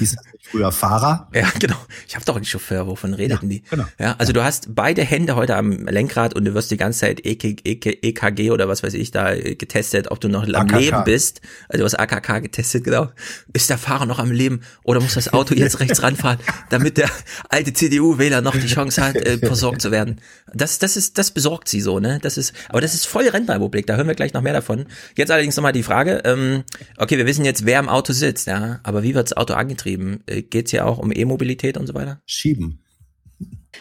Nicht 0.00 0.16
früher 0.54 0.72
Fahrer? 0.72 1.28
Ja, 1.34 1.48
genau. 1.58 1.76
Ich 2.06 2.14
habe 2.14 2.24
doch 2.24 2.36
einen 2.36 2.44
Chauffeur, 2.44 2.86
wovon 2.86 3.14
redeten 3.14 3.48
die? 3.48 3.62
genau. 3.70 3.84
Ja, 3.98 4.14
also 4.18 4.32
du 4.32 4.42
hast 4.42 4.74
beide 4.74 5.02
Hände 5.02 5.36
heute 5.36 5.56
am 5.56 5.86
Lenkrad 5.86 6.34
und 6.34 6.44
du 6.44 6.54
wirst 6.54 6.70
die 6.70 6.76
ganze 6.76 7.00
Zeit 7.00 7.24
EK, 7.24 7.60
EK, 7.64 7.98
EKG 8.02 8.50
oder 8.50 8.68
was 8.68 8.82
weiß 8.82 8.94
ich 8.94 9.10
da 9.10 9.32
äh, 9.32 9.56
getestet, 9.56 10.10
ob 10.10 10.20
du 10.20 10.28
noch 10.28 10.44
am 10.44 10.54
AKK. 10.54 10.78
Leben 10.78 11.04
bist. 11.04 11.40
Also 11.68 11.80
du 11.80 11.84
hast 11.84 11.94
AKK 11.94 12.40
getestet, 12.40 12.84
genau. 12.84 13.08
Ist 13.52 13.70
der 13.70 13.78
Fahrer 13.78 14.06
noch 14.06 14.18
am 14.18 14.30
Leben 14.30 14.60
oder 14.84 15.00
muss 15.00 15.14
das 15.14 15.32
Auto 15.32 15.54
jetzt 15.54 15.80
rechts 15.80 16.02
ranfahren, 16.02 16.38
damit 16.70 16.98
der 16.98 17.10
alte 17.48 17.72
CDU-Wähler 17.72 18.40
noch 18.40 18.56
die 18.56 18.66
Chance 18.66 19.02
hat, 19.02 19.16
äh, 19.16 19.38
versorgt 19.38 19.82
zu 19.82 19.90
werden? 19.90 20.20
Das, 20.52 20.78
das 20.78 20.96
ist, 20.96 21.18
das 21.18 21.32
besorgt 21.32 21.68
sie 21.68 21.80
so, 21.80 21.98
ne? 21.98 22.20
Das 22.22 22.36
ist, 22.36 22.54
aber 22.68 22.80
das 22.80 22.94
ist 22.94 23.06
voll 23.06 23.26
Rentenrepublik. 23.28 23.86
Da 23.86 23.96
hören 23.96 24.06
wir 24.06 24.14
gleich 24.14 24.32
noch 24.32 24.42
mehr 24.42 24.52
davon. 24.52 24.86
Jetzt 25.16 25.30
allerdings 25.30 25.56
nochmal 25.56 25.72
die 25.72 25.82
Frage. 25.82 26.22
Ähm, 26.24 26.62
okay, 26.98 27.18
wir 27.18 27.26
wissen 27.26 27.44
jetzt, 27.44 27.66
wer 27.66 27.80
im 27.80 27.88
Auto 27.88 28.12
sitzt, 28.12 28.46
ja. 28.46 28.78
Aber 28.84 29.02
wie 29.02 29.14
wird 29.14 29.30
das 29.30 29.36
Auto 29.36 29.54
angetrieben? 29.54 30.22
Äh, 30.26 30.43
Geht's 30.50 30.70
hier 30.70 30.86
auch 30.86 30.98
um 30.98 31.12
E-Mobilität 31.12 31.76
und 31.76 31.86
so 31.86 31.94
weiter? 31.94 32.20
Schieben. 32.26 32.80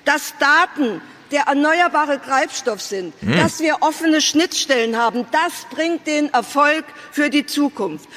dass 0.05 0.33
Daten 0.39 1.01
der 1.31 1.43
erneuerbare 1.43 2.21
Treibstoff 2.21 2.81
sind, 2.81 3.13
Hm. 3.21 3.37
dass 3.37 3.59
wir 3.59 3.77
offene 3.81 4.21
Schnittstellen 4.21 4.97
haben, 4.97 5.25
das 5.31 5.65
bringt 5.73 6.05
den 6.07 6.31
Erfolg 6.33 6.85
für 7.11 7.29
die 7.29 7.45
Zukunft. 7.45 8.07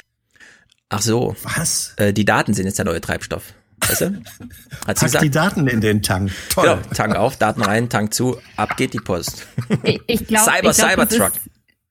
Ach 0.89 1.01
so. 1.01 1.35
Was? 1.43 1.93
Äh, 1.97 2.13
die 2.13 2.25
Daten 2.25 2.53
sind 2.53 2.65
jetzt 2.65 2.77
der 2.77 2.85
neue 2.85 3.01
Treibstoff. 3.01 3.53
Weißt 3.87 4.01
du? 4.01 4.21
Hat 4.87 4.99
sie 4.99 5.07
Pack 5.07 5.21
die 5.21 5.29
Daten 5.29 5.67
in 5.67 5.81
den 5.81 6.01
Tank. 6.01 6.31
Toll. 6.49 6.63
Genau, 6.65 6.93
Tank 6.93 7.15
auf, 7.15 7.37
Daten 7.37 7.61
rein, 7.61 7.89
Tank 7.89 8.13
zu, 8.13 8.37
ab 8.55 8.75
geht 8.77 8.93
die 8.93 8.99
Post. 8.99 9.47
Ich, 9.83 10.01
ich 10.07 10.27
glaube, 10.27 10.45
Cyber, 10.45 10.71
ich 10.71 10.77
glaub, 10.77 10.95
das 10.95 11.09
Cybertruck. 11.11 11.31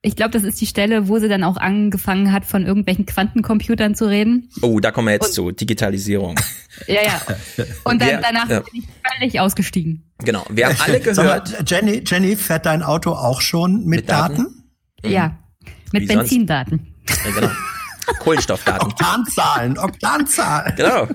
Ich 0.07 0.15
glaube, 0.15 0.31
das 0.31 0.45
ist 0.45 0.61
die 0.61 0.67
Stelle, 0.67 1.09
wo 1.09 1.19
sie 1.19 1.29
dann 1.29 1.43
auch 1.43 1.57
angefangen 1.57 2.33
hat, 2.33 2.45
von 2.45 2.65
irgendwelchen 2.65 3.07
Quantencomputern 3.07 3.97
zu 3.97 4.09
reden. 4.09 4.49
Oh, 4.63 4.79
da 4.79 4.93
kommen 4.93 5.09
wir 5.09 5.13
jetzt 5.15 5.27
Und- 5.27 5.33
zu. 5.35 5.51
Digitalisierung. 5.53 6.39
Ja, 6.87 7.01
ja. 7.03 7.65
Und 7.85 8.03
dann, 8.03 8.09
Wir- 8.11 8.19
danach 8.19 8.49
ja. 8.51 8.61
bin 8.61 8.83
ich 8.83 8.85
völlig 9.19 9.41
ausgestiegen. 9.41 10.05
Genau. 10.19 10.45
Wir 10.51 10.67
haben 10.69 10.77
alle 10.81 11.01
gehört. 11.01 11.65
Jenny, 11.71 12.03
Jenny, 12.07 12.37
fährt 12.37 12.67
dein 12.67 12.83
Auto 12.83 13.13
auch 13.13 13.41
schon 13.41 13.79
mit, 13.87 14.01
Mit 14.01 14.11
Daten? 14.11 14.37
Daten? 15.03 15.11
Ja. 15.11 15.39
Mit 15.93 16.03
Wie? 16.03 16.07
Benzindaten. 16.07 16.95
Ja, 17.25 17.31
genau. 17.41 17.51
Kohlenstoffdaten. 18.21 18.89
Oktanzahlen, 18.93 19.79
Oktanzahlen. 19.79 20.75
Genau. 20.77 21.09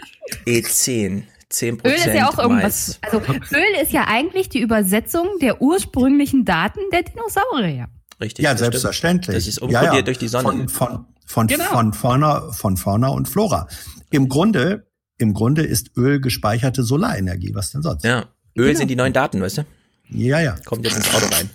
E10. 0.46 1.24
10 1.50 1.80
Öl 1.84 1.92
ist 1.92 2.06
ja 2.06 2.28
auch 2.28 2.38
irgendwas. 2.38 2.98
Also 3.02 3.18
Öl 3.20 3.82
ist 3.82 3.90
ja 3.92 4.04
eigentlich 4.06 4.48
die 4.50 4.60
Übersetzung 4.60 5.26
der 5.40 5.60
ursprünglichen 5.62 6.44
Daten 6.44 6.80
der 6.92 7.02
Dinosaurier. 7.02 7.88
Richtig. 8.20 8.44
Ja, 8.44 8.50
das 8.52 8.60
stimmt. 8.60 8.72
selbstverständlich. 8.72 9.36
Das 9.36 9.46
ist 9.46 9.56
ja, 9.60 9.62
umkodiert 9.66 9.94
ja. 9.94 10.02
durch 10.02 10.18
die 10.18 10.28
Sonne. 10.28 10.48
Von, 10.48 10.68
von, 10.68 11.06
von, 11.26 11.46
Genau. 11.46 11.64
von, 11.64 11.92
Fauna, 11.92 12.50
von 12.52 12.76
Fauna 12.76 13.08
und 13.08 13.28
Flora. 13.28 13.68
Im 14.10 14.28
Grunde, 14.28 14.86
im 15.18 15.34
Grunde 15.34 15.62
ist 15.62 15.90
Öl 15.96 16.20
gespeicherte 16.20 16.82
Solarenergie. 16.82 17.54
Was 17.54 17.70
denn 17.70 17.82
sonst? 17.82 18.04
Ja. 18.04 18.26
Öl 18.56 18.66
Genau. 18.66 18.78
sind 18.78 18.88
die 18.88 18.96
neuen 18.96 19.12
Daten, 19.12 19.40
weißt 19.40 19.58
du? 19.58 19.62
Ja, 20.10 20.40
ja. 20.40 20.56
Kommt 20.64 20.84
jetzt 20.84 20.96
ins 20.96 21.14
Auto 21.14 21.26
rein. 21.34 21.50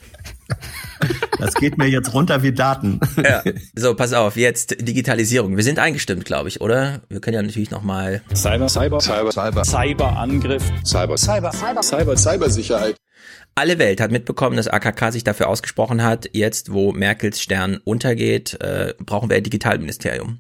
Das 1.39 1.55
geht 1.55 1.77
mir 1.77 1.87
jetzt 1.87 2.13
runter 2.13 2.43
wie 2.43 2.53
Daten. 2.53 2.99
Ja. 3.21 3.43
So, 3.75 3.95
pass 3.95 4.13
auf, 4.13 4.37
jetzt 4.37 4.87
Digitalisierung. 4.87 5.57
Wir 5.57 5.63
sind 5.63 5.79
eingestimmt, 5.79 6.23
glaube 6.23 6.47
ich, 6.49 6.61
oder? 6.61 7.01
Wir 7.09 7.19
können 7.19 7.35
ja 7.35 7.41
natürlich 7.41 7.71
noch 7.71 7.81
mal 7.81 8.21
Cyber, 8.33 8.69
Cyber, 8.69 8.99
Cyber, 9.01 9.31
Cyber, 9.31 9.65
Cyberangriff, 9.65 10.63
Cyber, 10.85 11.17
Cyber, 11.17 11.51
Cyber, 11.51 11.81
Cyber, 11.83 12.15
Cybersicherheit. 12.15 12.95
Alle 13.55 13.77
Welt 13.77 14.01
hat 14.01 14.11
mitbekommen, 14.11 14.57
dass 14.57 14.67
AKK 14.67 15.11
sich 15.11 15.23
dafür 15.23 15.47
ausgesprochen 15.47 16.03
hat. 16.03 16.29
Jetzt, 16.33 16.73
wo 16.73 16.91
Merkels 16.91 17.41
Stern 17.41 17.79
untergeht, 17.83 18.59
äh, 18.61 18.93
brauchen 18.99 19.29
wir 19.29 19.37
ein 19.37 19.43
Digitalministerium. 19.43 20.39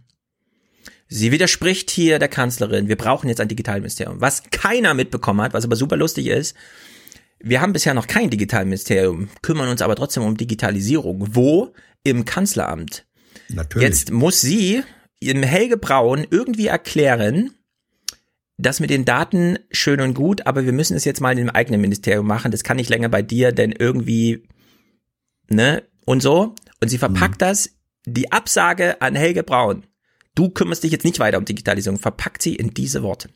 Sie 1.07 1.31
widerspricht 1.31 1.91
hier 1.91 2.17
der 2.17 2.27
Kanzlerin, 2.27 2.87
wir 2.87 2.95
brauchen 2.95 3.27
jetzt 3.27 3.39
ein 3.39 3.47
Digitalministerium. 3.47 4.19
Was 4.19 4.41
keiner 4.49 4.95
mitbekommen 4.95 5.41
hat, 5.41 5.53
was 5.53 5.63
aber 5.63 5.75
super 5.75 5.95
lustig 5.95 6.25
ist, 6.25 6.55
wir 7.39 7.61
haben 7.61 7.73
bisher 7.73 7.93
noch 7.93 8.07
kein 8.07 8.29
Digitalministerium, 8.31 9.29
kümmern 9.41 9.69
uns 9.69 9.81
aber 9.81 9.95
trotzdem 9.95 10.23
um 10.23 10.37
Digitalisierung. 10.37 11.35
Wo? 11.35 11.73
Im 12.03 12.25
Kanzleramt. 12.25 13.05
Natürlich. 13.49 13.87
Jetzt 13.87 14.11
muss 14.11 14.41
sie 14.41 14.81
im 15.19 15.43
Helge 15.43 15.77
Braun 15.77 16.25
irgendwie 16.29 16.67
erklären, 16.67 17.51
das 18.57 18.79
mit 18.79 18.89
den 18.89 19.05
Daten 19.05 19.57
schön 19.71 20.01
und 20.01 20.13
gut, 20.13 20.45
aber 20.45 20.65
wir 20.65 20.73
müssen 20.73 20.95
es 20.95 21.05
jetzt 21.05 21.21
mal 21.21 21.31
in 21.31 21.37
dem 21.37 21.49
eigenen 21.49 21.81
Ministerium 21.81 22.27
machen. 22.27 22.51
Das 22.51 22.63
kann 22.63 22.77
nicht 22.77 22.89
länger 22.89 23.09
bei 23.09 23.21
dir, 23.21 23.51
denn 23.51 23.71
irgendwie, 23.71 24.47
ne, 25.49 25.83
und 26.05 26.21
so. 26.21 26.55
Und 26.81 26.89
sie 26.89 26.97
verpackt 26.97 27.41
das, 27.41 27.69
die 28.05 28.31
Absage 28.31 29.01
an 29.01 29.15
Helge 29.15 29.43
Braun. 29.43 29.85
Du 30.35 30.49
kümmerst 30.49 30.83
dich 30.83 30.91
jetzt 30.91 31.05
nicht 31.05 31.19
weiter 31.19 31.37
um 31.37 31.45
Digitalisierung, 31.45 31.99
verpackt 31.99 32.41
sie 32.41 32.55
in 32.55 32.73
diese 32.73 33.03
Worte. 33.03 33.29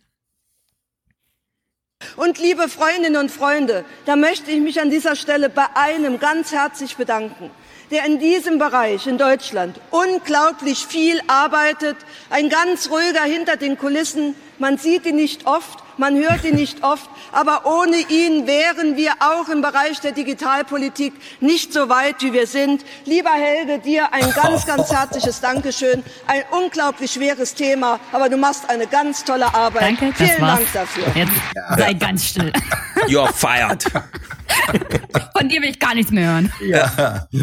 Und 2.16 2.40
liebe 2.40 2.68
Freundinnen 2.70 3.16
und 3.16 3.32
Freunde, 3.32 3.84
da 4.06 4.16
möchte 4.16 4.52
ich 4.52 4.62
mich 4.62 4.80
an 4.80 4.92
dieser 4.92 5.16
Stelle 5.16 5.50
bei 5.50 5.66
einem 5.76 6.20
ganz 6.20 6.52
herzlich 6.52 6.96
bedanken, 6.96 7.50
der 7.92 8.06
in 8.06 8.20
diesem 8.20 8.60
Bereich 8.60 9.08
in 9.08 9.18
Deutschland 9.18 9.80
unglaublich 9.92 10.86
viel 10.86 11.22
arbeitet, 11.28 11.98
ein 12.30 12.50
ganz 12.50 12.90
ruhiger 12.90 13.24
hinter 13.24 13.56
den 13.56 13.78
Kulissen. 13.78 14.36
Man 14.60 14.78
sieht 14.78 15.06
ihn 15.06 15.16
nicht 15.16 15.46
oft, 15.46 15.80
man 15.98 16.16
hört 16.16 16.44
ihn 16.44 16.56
nicht 16.56 16.84
oft, 16.84 17.10
aber 17.32 17.66
ohne 17.66 17.98
ihn 17.98 18.46
wären 18.48 18.96
wir 18.96 19.14
auch 19.20 19.50
im 19.50 19.62
Bereich 19.62 20.00
der 20.00 20.12
Digitalpolitik 20.12 21.14
nicht 21.40 21.74
so 21.74 21.90
weit, 21.90 22.22
wie 22.22 22.34
wir 22.34 22.48
sind. 22.48 22.84
Lieber 23.06 23.32
Helge, 23.32 23.80
dir 23.80 24.14
ein 24.14 24.32
ganz, 24.34 24.66
ganz 24.66 24.92
herzliches 24.92 25.42
Dankeschön. 25.42 26.04
Ein 26.28 26.44
unglaublich 26.52 27.12
schweres 27.12 27.54
Thema, 27.54 28.00
aber 28.12 28.30
du 28.30 28.38
machst 28.38 28.70
eine 28.70 28.88
ganz 28.88 29.24
tolle 29.24 29.54
Arbeit. 29.54 29.82
Danke, 29.82 30.14
das 30.18 30.30
Vielen 30.30 30.42
war's. 30.42 30.60
Dank 30.60 30.74
dafür. 30.74 31.06
Jetzt 31.16 31.32
sei 31.78 31.94
ganz 31.94 32.26
still. 32.26 32.52
You're 33.08 33.32
fired. 33.34 33.86
Von 35.38 35.50
dir 35.50 35.62
will 35.62 35.70
ich 35.70 35.80
gar 35.80 35.96
nichts 35.96 36.12
mehr 36.12 36.32
hören. 36.32 36.52
Ja. 36.66 37.28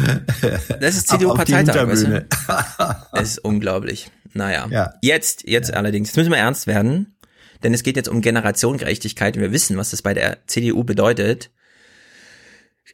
Das 0.81 0.97
ist 0.97 1.09
CDU-Parteitag, 1.09 1.89
weißt 1.89 2.03
Hinterbühne. 2.03 2.27
du? 2.31 2.97
Es 3.21 3.31
ist 3.31 3.39
unglaublich. 3.39 4.11
Naja. 4.33 4.67
Ja. 4.71 4.95
Jetzt, 5.01 5.49
jetzt 5.49 5.73
allerdings, 5.73 6.09
jetzt 6.09 6.17
müssen 6.17 6.31
wir 6.31 6.39
ernst 6.39 6.67
werden, 6.67 7.17
denn 7.63 7.73
es 7.73 7.83
geht 7.83 7.97
jetzt 7.97 8.09
um 8.09 8.21
Generationengerechtigkeit 8.21 9.37
und 9.37 9.43
wir 9.43 9.53
wissen, 9.53 9.77
was 9.77 9.91
das 9.91 10.03
bei 10.03 10.15
der 10.15 10.39
CDU 10.47 10.85
bedeutet. 10.85 11.51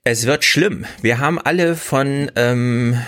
Es 0.05 0.27
wird 0.27 0.45
schlimm. 0.45 0.85
Wir 1.03 1.19
haben 1.19 1.39
alle 1.39 1.75
von 1.77 2.31
ähm, 2.37 2.99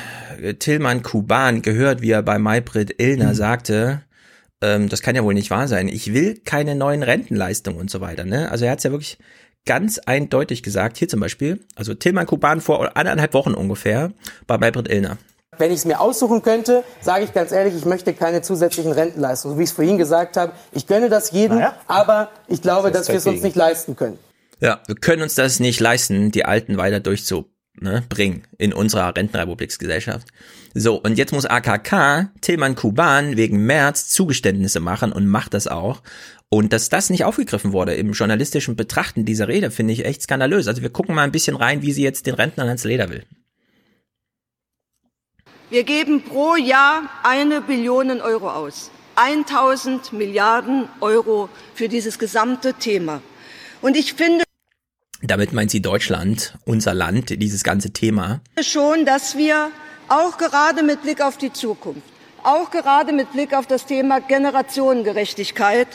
Tillmann 0.59 1.03
Kuban 1.03 1.63
gehört, 1.63 2.03
wie 2.03 2.11
er 2.11 2.23
bei 2.23 2.39
Maybrit 2.39 3.01
Illner 3.01 3.35
sagte, 3.35 4.03
ähm, 4.63 4.89
das 4.89 5.03
kann 5.03 5.17
ja 5.17 5.25
wohl 5.25 5.35
nicht 5.35 5.51
wahr 5.51 5.69
sein. 5.69 5.89
Ich 5.89 6.15
will 6.15 6.41
keine 6.45 6.75
neuen 6.75 7.03
Rentenleistungen 7.03 7.79
und 7.79 7.91
so 7.91 8.01
weiter. 8.01 8.25
Ne? 8.25 8.51
Also 8.51 8.65
er 8.65 8.73
hat 8.73 8.79
es 8.79 8.85
ja 8.85 8.91
wirklich 8.91 9.19
ganz 9.67 9.99
eindeutig 9.99 10.63
gesagt. 10.63 10.97
Hier 10.97 11.09
zum 11.09 11.21
Beispiel, 11.21 11.61
also 11.75 11.95
Tillmann 11.95 12.27
Kuban 12.27 12.61
vor 12.61 12.97
anderthalb 12.97 13.35
Wochen 13.35 13.55
ungefähr 13.55 14.13
bei 14.47 14.59
Maybrit 14.59 14.89
Illner. 14.89 15.19
Wenn 15.59 15.71
ich 15.71 15.81
es 15.81 15.85
mir 15.85 16.01
aussuchen 16.01 16.43
könnte, 16.43 16.83
sage 17.03 17.25
ich 17.25 17.35
ganz 17.35 17.53
ehrlich, 17.53 17.75
ich 17.77 17.85
möchte 17.85 18.15
keine 18.15 18.41
zusätzlichen 18.41 18.93
Rentenleistungen. 18.93 19.55
So 19.55 19.59
wie 19.59 19.65
ich 19.65 19.71
es 19.71 19.77
vorhin 19.77 19.99
gesagt 19.99 20.39
habe, 20.39 20.53
ich 20.73 20.87
gönne 20.87 21.11
das 21.11 21.31
jedem, 21.31 21.63
aber 21.87 22.31
ich 22.49 22.63
glaube, 22.63 22.91
Das 22.91 23.03
dass 23.03 23.09
wir 23.09 23.17
es 23.17 23.27
uns 23.27 23.43
nicht 23.43 23.57
leisten 23.57 23.95
können. 23.95 24.19
Ja, 24.61 24.81
wir 24.87 24.95
können 24.95 25.23
uns 25.23 25.35
das 25.35 25.61
nicht 25.61 25.79
leisten, 25.79 26.31
die 26.31 26.47
Alten 26.47 26.79
weiter 26.79 27.01
durchzubringen 27.01 28.47
in 28.57 28.73
unserer 28.73 29.15
Rentenrepubliksgesellschaft. 29.15 30.29
So, 30.73 30.97
und 30.97 31.19
jetzt 31.19 31.33
muss 31.33 31.45
AKK 31.45 32.31
Tilman 32.41 32.75
Kuban 32.75 33.37
wegen 33.37 33.67
März 33.67 34.09
Zugeständnisse 34.09 34.81
machen 34.81 35.13
und 35.13 35.27
macht 35.27 35.53
das 35.53 35.67
auch. 35.67 36.01
Und 36.55 36.75
dass 36.75 36.91
das 36.91 37.09
nicht 37.09 37.25
aufgegriffen 37.25 37.73
wurde 37.73 37.95
im 37.95 38.13
journalistischen 38.13 38.77
Betrachten 38.77 39.25
dieser 39.25 39.49
Rede, 39.49 39.71
finde 39.71 39.95
ich 39.95 40.05
echt 40.05 40.21
skandalös. 40.21 40.69
Also 40.69 40.83
wir 40.83 40.91
gucken 40.91 41.15
mal 41.15 41.23
ein 41.23 41.33
bisschen 41.33 41.57
rein, 41.57 41.81
wie 41.81 41.93
sie 41.93 42.03
jetzt 42.03 42.27
den 42.27 42.35
Rentnern 42.35 42.69
ans 42.69 42.85
Leder 42.85 43.09
will. 43.09 43.25
Wir 45.71 45.85
geben 45.85 46.23
pro 46.23 46.57
Jahr 46.57 47.09
eine 47.23 47.63
Billion 47.63 48.21
Euro 48.21 48.51
aus. 48.51 48.91
1000 49.15 50.13
Milliarden 50.13 50.91
Euro 51.01 51.49
für 51.75 51.89
dieses 51.89 52.19
gesamte 52.19 52.75
Thema. 52.75 53.23
Und 53.81 53.97
ich 53.97 54.13
finde 54.13 54.45
Damit 55.23 55.55
meint 55.55 55.71
sie 55.71 55.81
Deutschland, 55.81 56.59
unser 56.67 56.93
Land, 56.93 57.31
dieses 57.31 57.65
ganze 57.65 57.95
Thema. 57.95 58.43
schon, 58.61 59.07
dass 59.07 59.39
wir 59.39 59.71
auch 60.09 60.37
gerade 60.37 60.83
mit 60.83 61.01
Blick 61.01 61.23
auf 61.23 61.39
die 61.39 61.55
Zukunft, 61.55 62.03
auch 62.43 62.71
gerade 62.71 63.15
mit 63.15 63.33
Blick 63.33 63.55
auf 63.55 63.67
das 63.67 63.87
Thema 63.87 64.21
Generationengerechtigkeit, 64.21 65.89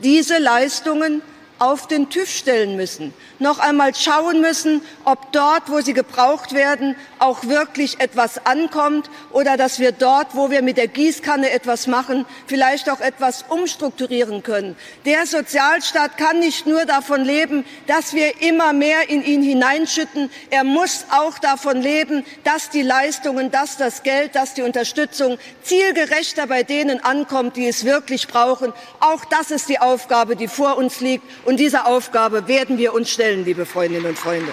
diese 0.00 0.38
Leistungen 0.38 1.22
auf 1.58 1.86
den 1.86 2.10
TÜV 2.10 2.28
stellen 2.28 2.76
müssen, 2.76 3.14
noch 3.38 3.58
einmal 3.58 3.94
schauen 3.94 4.40
müssen, 4.40 4.82
ob 5.04 5.32
dort, 5.32 5.70
wo 5.70 5.80
sie 5.80 5.94
gebraucht 5.94 6.52
werden, 6.52 6.96
auch 7.18 7.44
wirklich 7.44 8.00
etwas 8.00 8.44
ankommt 8.46 9.08
oder 9.32 9.56
dass 9.56 9.78
wir 9.78 9.92
dort, 9.92 10.34
wo 10.34 10.50
wir 10.50 10.62
mit 10.62 10.76
der 10.76 10.88
Gießkanne 10.88 11.50
etwas 11.50 11.86
machen, 11.86 12.26
vielleicht 12.46 12.90
auch 12.90 13.00
etwas 13.00 13.44
umstrukturieren 13.48 14.42
können. 14.42 14.76
Der 15.04 15.26
Sozialstaat 15.26 16.18
kann 16.18 16.40
nicht 16.40 16.66
nur 16.66 16.84
davon 16.84 17.24
leben, 17.24 17.64
dass 17.86 18.12
wir 18.12 18.42
immer 18.42 18.72
mehr 18.72 19.08
in 19.08 19.24
ihn 19.24 19.42
hineinschütten, 19.42 20.30
er 20.50 20.64
muss 20.64 21.06
auch 21.10 21.38
davon 21.38 21.80
leben, 21.80 22.24
dass 22.44 22.70
die 22.70 22.82
Leistungen, 22.82 23.50
dass 23.50 23.76
das 23.76 24.02
Geld, 24.02 24.34
dass 24.34 24.54
die 24.54 24.62
Unterstützung 24.62 25.38
zielgerechter 25.62 26.46
bei 26.46 26.62
denen 26.62 27.02
ankommt, 27.02 27.56
die 27.56 27.66
es 27.66 27.84
wirklich 27.84 28.28
brauchen. 28.28 28.72
Auch 29.00 29.24
das 29.24 29.50
ist 29.50 29.68
die 29.68 29.78
Aufgabe, 29.78 30.36
die 30.36 30.48
vor 30.48 30.76
uns 30.76 31.00
liegt. 31.00 31.24
Und 31.46 31.60
dieser 31.60 31.86
Aufgabe 31.86 32.48
werden 32.48 32.76
wir 32.76 32.92
uns 32.92 33.08
stellen, 33.08 33.44
liebe 33.44 33.66
Freundinnen 33.66 34.06
und 34.06 34.18
Freunde. 34.18 34.52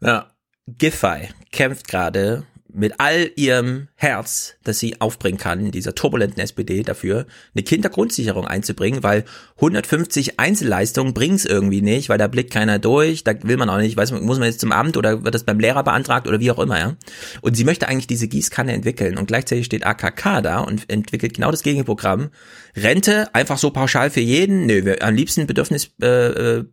Ja, 0.00 0.30
Giffey 0.68 1.30
kämpft 1.50 1.88
gerade 1.88 2.46
mit 2.76 3.00
all 3.00 3.30
ihrem 3.36 3.88
Herz, 3.94 4.56
das 4.62 4.78
sie 4.78 5.00
aufbringen 5.00 5.38
kann, 5.38 5.64
in 5.64 5.70
dieser 5.70 5.94
turbulenten 5.94 6.42
SPD 6.42 6.82
dafür, 6.82 7.26
eine 7.54 7.64
Kindergrundsicherung 7.64 8.46
einzubringen, 8.46 9.02
weil 9.02 9.24
150 9.56 10.38
Einzelleistungen 10.38 11.14
bringt's 11.14 11.46
irgendwie 11.46 11.80
nicht, 11.80 12.10
weil 12.10 12.18
da 12.18 12.28
blickt 12.28 12.52
keiner 12.52 12.78
durch, 12.78 13.24
da 13.24 13.32
will 13.42 13.56
man 13.56 13.70
auch 13.70 13.78
nicht, 13.78 13.96
weiß 13.96 14.12
man, 14.12 14.24
muss 14.24 14.38
man 14.38 14.48
jetzt 14.48 14.60
zum 14.60 14.72
Amt 14.72 14.98
oder 14.98 15.24
wird 15.24 15.34
das 15.34 15.44
beim 15.44 15.58
Lehrer 15.58 15.84
beantragt 15.84 16.28
oder 16.28 16.38
wie 16.38 16.50
auch 16.50 16.58
immer, 16.58 16.78
ja. 16.78 16.96
Und 17.40 17.56
sie 17.56 17.64
möchte 17.64 17.88
eigentlich 17.88 18.06
diese 18.06 18.28
Gießkanne 18.28 18.72
entwickeln 18.72 19.16
und 19.16 19.26
gleichzeitig 19.26 19.64
steht 19.64 19.86
AKK 19.86 20.42
da 20.42 20.60
und 20.60 20.90
entwickelt 20.90 21.34
genau 21.34 21.50
das 21.50 21.62
Gegenprogramm. 21.62 22.28
Rente 22.76 23.34
einfach 23.34 23.56
so 23.56 23.70
pauschal 23.70 24.10
für 24.10 24.20
jeden, 24.20 24.66
nö, 24.66 24.84
wir, 24.84 25.02
am 25.02 25.14
liebsten 25.14 25.46
Bedürfnistest 25.46 25.94
äh, 26.02 26.58
äh, 26.58 26.64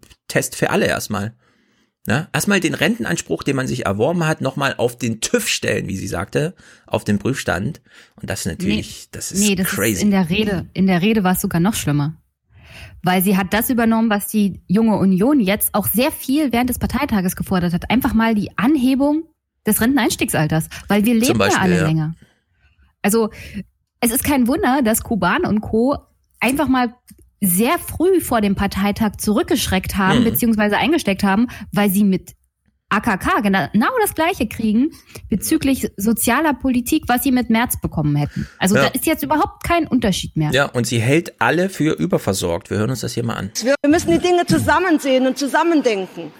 für 0.51 0.69
alle 0.69 0.85
erstmal. 0.85 1.33
Ne? 2.05 2.27
Erstmal 2.33 2.59
den 2.59 2.73
Rentenanspruch, 2.73 3.43
den 3.43 3.55
man 3.55 3.67
sich 3.67 3.85
erworben 3.85 4.25
hat, 4.27 4.41
nochmal 4.41 4.75
auf 4.77 4.97
den 4.97 5.21
TÜV 5.21 5.47
stellen, 5.47 5.87
wie 5.87 5.95
sie 5.95 6.07
sagte, 6.07 6.53
auf 6.85 7.05
den 7.05 7.17
Prüfstand. 7.17 7.81
Und 8.15 8.29
das 8.29 8.41
ist 8.41 8.45
natürlich, 8.47 9.09
das 9.11 9.31
ist 9.31 9.39
nee, 9.39 9.55
das 9.55 9.67
crazy. 9.67 9.93
ist 9.93 10.01
in 10.01 10.11
der 10.11 10.29
Rede. 10.29 10.67
In 10.73 10.87
der 10.87 11.01
Rede 11.01 11.23
war 11.23 11.31
es 11.31 11.41
sogar 11.41 11.61
noch 11.61 11.75
schlimmer. 11.75 12.17
Weil 13.03 13.23
sie 13.23 13.37
hat 13.37 13.53
das 13.53 13.69
übernommen, 13.69 14.09
was 14.09 14.27
die 14.27 14.61
junge 14.67 14.97
Union 14.97 15.39
jetzt 15.39 15.73
auch 15.73 15.87
sehr 15.87 16.11
viel 16.11 16.51
während 16.51 16.69
des 16.69 16.79
Parteitages 16.79 17.37
gefordert 17.37 17.73
hat. 17.73 17.89
Einfach 17.89 18.13
mal 18.13 18.35
die 18.35 18.57
Anhebung 18.57 19.23
des 19.65 19.79
Renteneinstiegsalters, 19.79 20.67
weil 20.89 21.05
wir 21.05 21.13
leben 21.13 21.37
Beispiel, 21.37 21.57
ja 21.57 21.63
alle 21.63 21.77
ja. 21.77 21.87
länger. 21.87 22.15
Also 23.01 23.29
es 24.01 24.11
ist 24.11 24.25
kein 24.25 24.47
Wunder, 24.47 24.81
dass 24.81 25.03
Kuban 25.03 25.45
und 25.45 25.61
Co. 25.61 25.97
einfach 26.41 26.67
mal 26.67 26.95
sehr 27.45 27.77
früh 27.77 28.21
vor 28.21 28.39
dem 28.41 28.55
Parteitag 28.55 29.17
zurückgeschreckt 29.17 29.97
haben, 29.97 30.19
Hm. 30.19 30.23
beziehungsweise 30.23 30.77
eingesteckt 30.77 31.23
haben, 31.23 31.47
weil 31.71 31.89
sie 31.89 32.03
mit 32.03 32.31
AKK 32.89 33.41
genau 33.41 33.67
genau 33.73 33.87
das 34.01 34.13
Gleiche 34.13 34.47
kriegen 34.47 34.91
bezüglich 35.27 35.89
sozialer 35.97 36.53
Politik, 36.53 37.03
was 37.07 37.23
sie 37.23 37.31
mit 37.31 37.49
März 37.49 37.81
bekommen 37.81 38.15
hätten. 38.15 38.47
Also 38.59 38.75
Ja. 38.75 38.83
da 38.83 38.87
ist 38.89 39.05
jetzt 39.07 39.23
überhaupt 39.23 39.63
kein 39.63 39.87
Unterschied 39.87 40.37
mehr. 40.37 40.51
Ja, 40.51 40.65
und 40.65 40.85
sie 40.85 40.99
hält 41.01 41.41
alle 41.41 41.69
für 41.69 41.93
überversorgt. 41.93 42.69
Wir 42.69 42.77
hören 42.77 42.91
uns 42.91 43.01
das 43.01 43.13
hier 43.13 43.25
mal 43.25 43.33
an. 43.35 43.51
Wir 43.63 43.75
müssen 43.89 44.11
die 44.11 44.19
Dinge 44.19 44.45
zusammen 44.45 44.99
sehen 44.99 45.25
und 45.25 45.37
zusammendenken. 45.39 46.31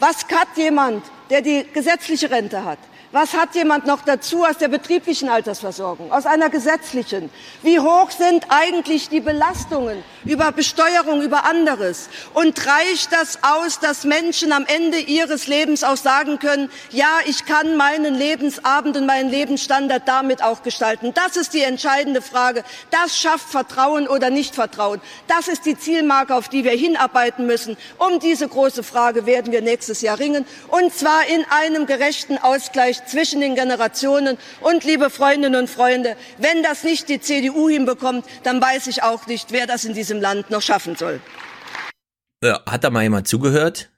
Was 0.00 0.24
hat 0.28 0.48
jemand, 0.56 1.02
der 1.30 1.42
die 1.42 1.64
gesetzliche 1.74 2.30
Rente 2.30 2.64
hat? 2.64 2.78
Was 3.10 3.32
hat 3.32 3.54
jemand 3.54 3.86
noch 3.86 4.02
dazu 4.02 4.44
aus 4.44 4.58
der 4.58 4.68
betrieblichen 4.68 5.30
Altersversorgung, 5.30 6.12
aus 6.12 6.26
einer 6.26 6.50
gesetzlichen? 6.50 7.30
Wie 7.62 7.80
hoch 7.80 8.10
sind 8.10 8.44
eigentlich 8.50 9.08
die 9.08 9.20
Belastungen 9.20 10.04
über 10.26 10.52
Besteuerung, 10.52 11.22
über 11.22 11.46
anderes? 11.46 12.10
Und 12.34 12.66
reicht 12.66 13.10
das 13.10 13.38
aus, 13.42 13.80
dass 13.80 14.04
Menschen 14.04 14.52
am 14.52 14.66
Ende 14.66 14.98
ihres 14.98 15.46
Lebens 15.46 15.84
auch 15.84 15.96
sagen 15.96 16.38
können, 16.38 16.70
ja, 16.90 17.08
ich 17.24 17.46
kann 17.46 17.78
meinen 17.78 18.14
Lebensabend 18.14 18.94
und 18.98 19.06
meinen 19.06 19.30
Lebensstandard 19.30 20.06
damit 20.06 20.42
auch 20.42 20.62
gestalten? 20.62 21.14
Das 21.14 21.38
ist 21.38 21.54
die 21.54 21.62
entscheidende 21.62 22.20
Frage. 22.20 22.62
Das 22.90 23.18
schafft 23.18 23.48
Vertrauen 23.48 24.06
oder 24.06 24.28
nicht 24.28 24.54
Vertrauen. 24.54 25.00
Das 25.28 25.48
ist 25.48 25.64
die 25.64 25.78
Zielmarke, 25.78 26.34
auf 26.34 26.50
die 26.50 26.62
wir 26.62 26.72
hinarbeiten 26.72 27.46
müssen. 27.46 27.78
Um 27.96 28.20
diese 28.20 28.46
große 28.46 28.82
Frage 28.82 29.24
werden 29.24 29.50
wir 29.50 29.62
nächstes 29.62 30.02
Jahr 30.02 30.18
ringen. 30.18 30.44
Und 30.68 30.92
zwar 30.94 31.26
in 31.26 31.46
einem 31.48 31.86
gerechten 31.86 32.36
Ausgleich 32.36 32.97
zwischen 33.06 33.40
den 33.40 33.54
Generationen. 33.54 34.38
Und 34.60 34.84
liebe 34.84 35.10
Freundinnen 35.10 35.60
und 35.60 35.70
Freunde, 35.70 36.16
wenn 36.38 36.62
das 36.62 36.84
nicht 36.84 37.08
die 37.08 37.20
CDU 37.20 37.68
hinbekommt, 37.68 38.24
dann 38.42 38.60
weiß 38.60 38.86
ich 38.86 39.02
auch 39.02 39.26
nicht, 39.26 39.52
wer 39.52 39.66
das 39.66 39.84
in 39.84 39.94
diesem 39.94 40.20
Land 40.20 40.50
noch 40.50 40.62
schaffen 40.62 40.96
soll. 40.96 41.20
Ja, 42.42 42.60
hat 42.66 42.84
da 42.84 42.90
mal 42.90 43.02
jemand 43.02 43.28
zugehört? 43.28 43.90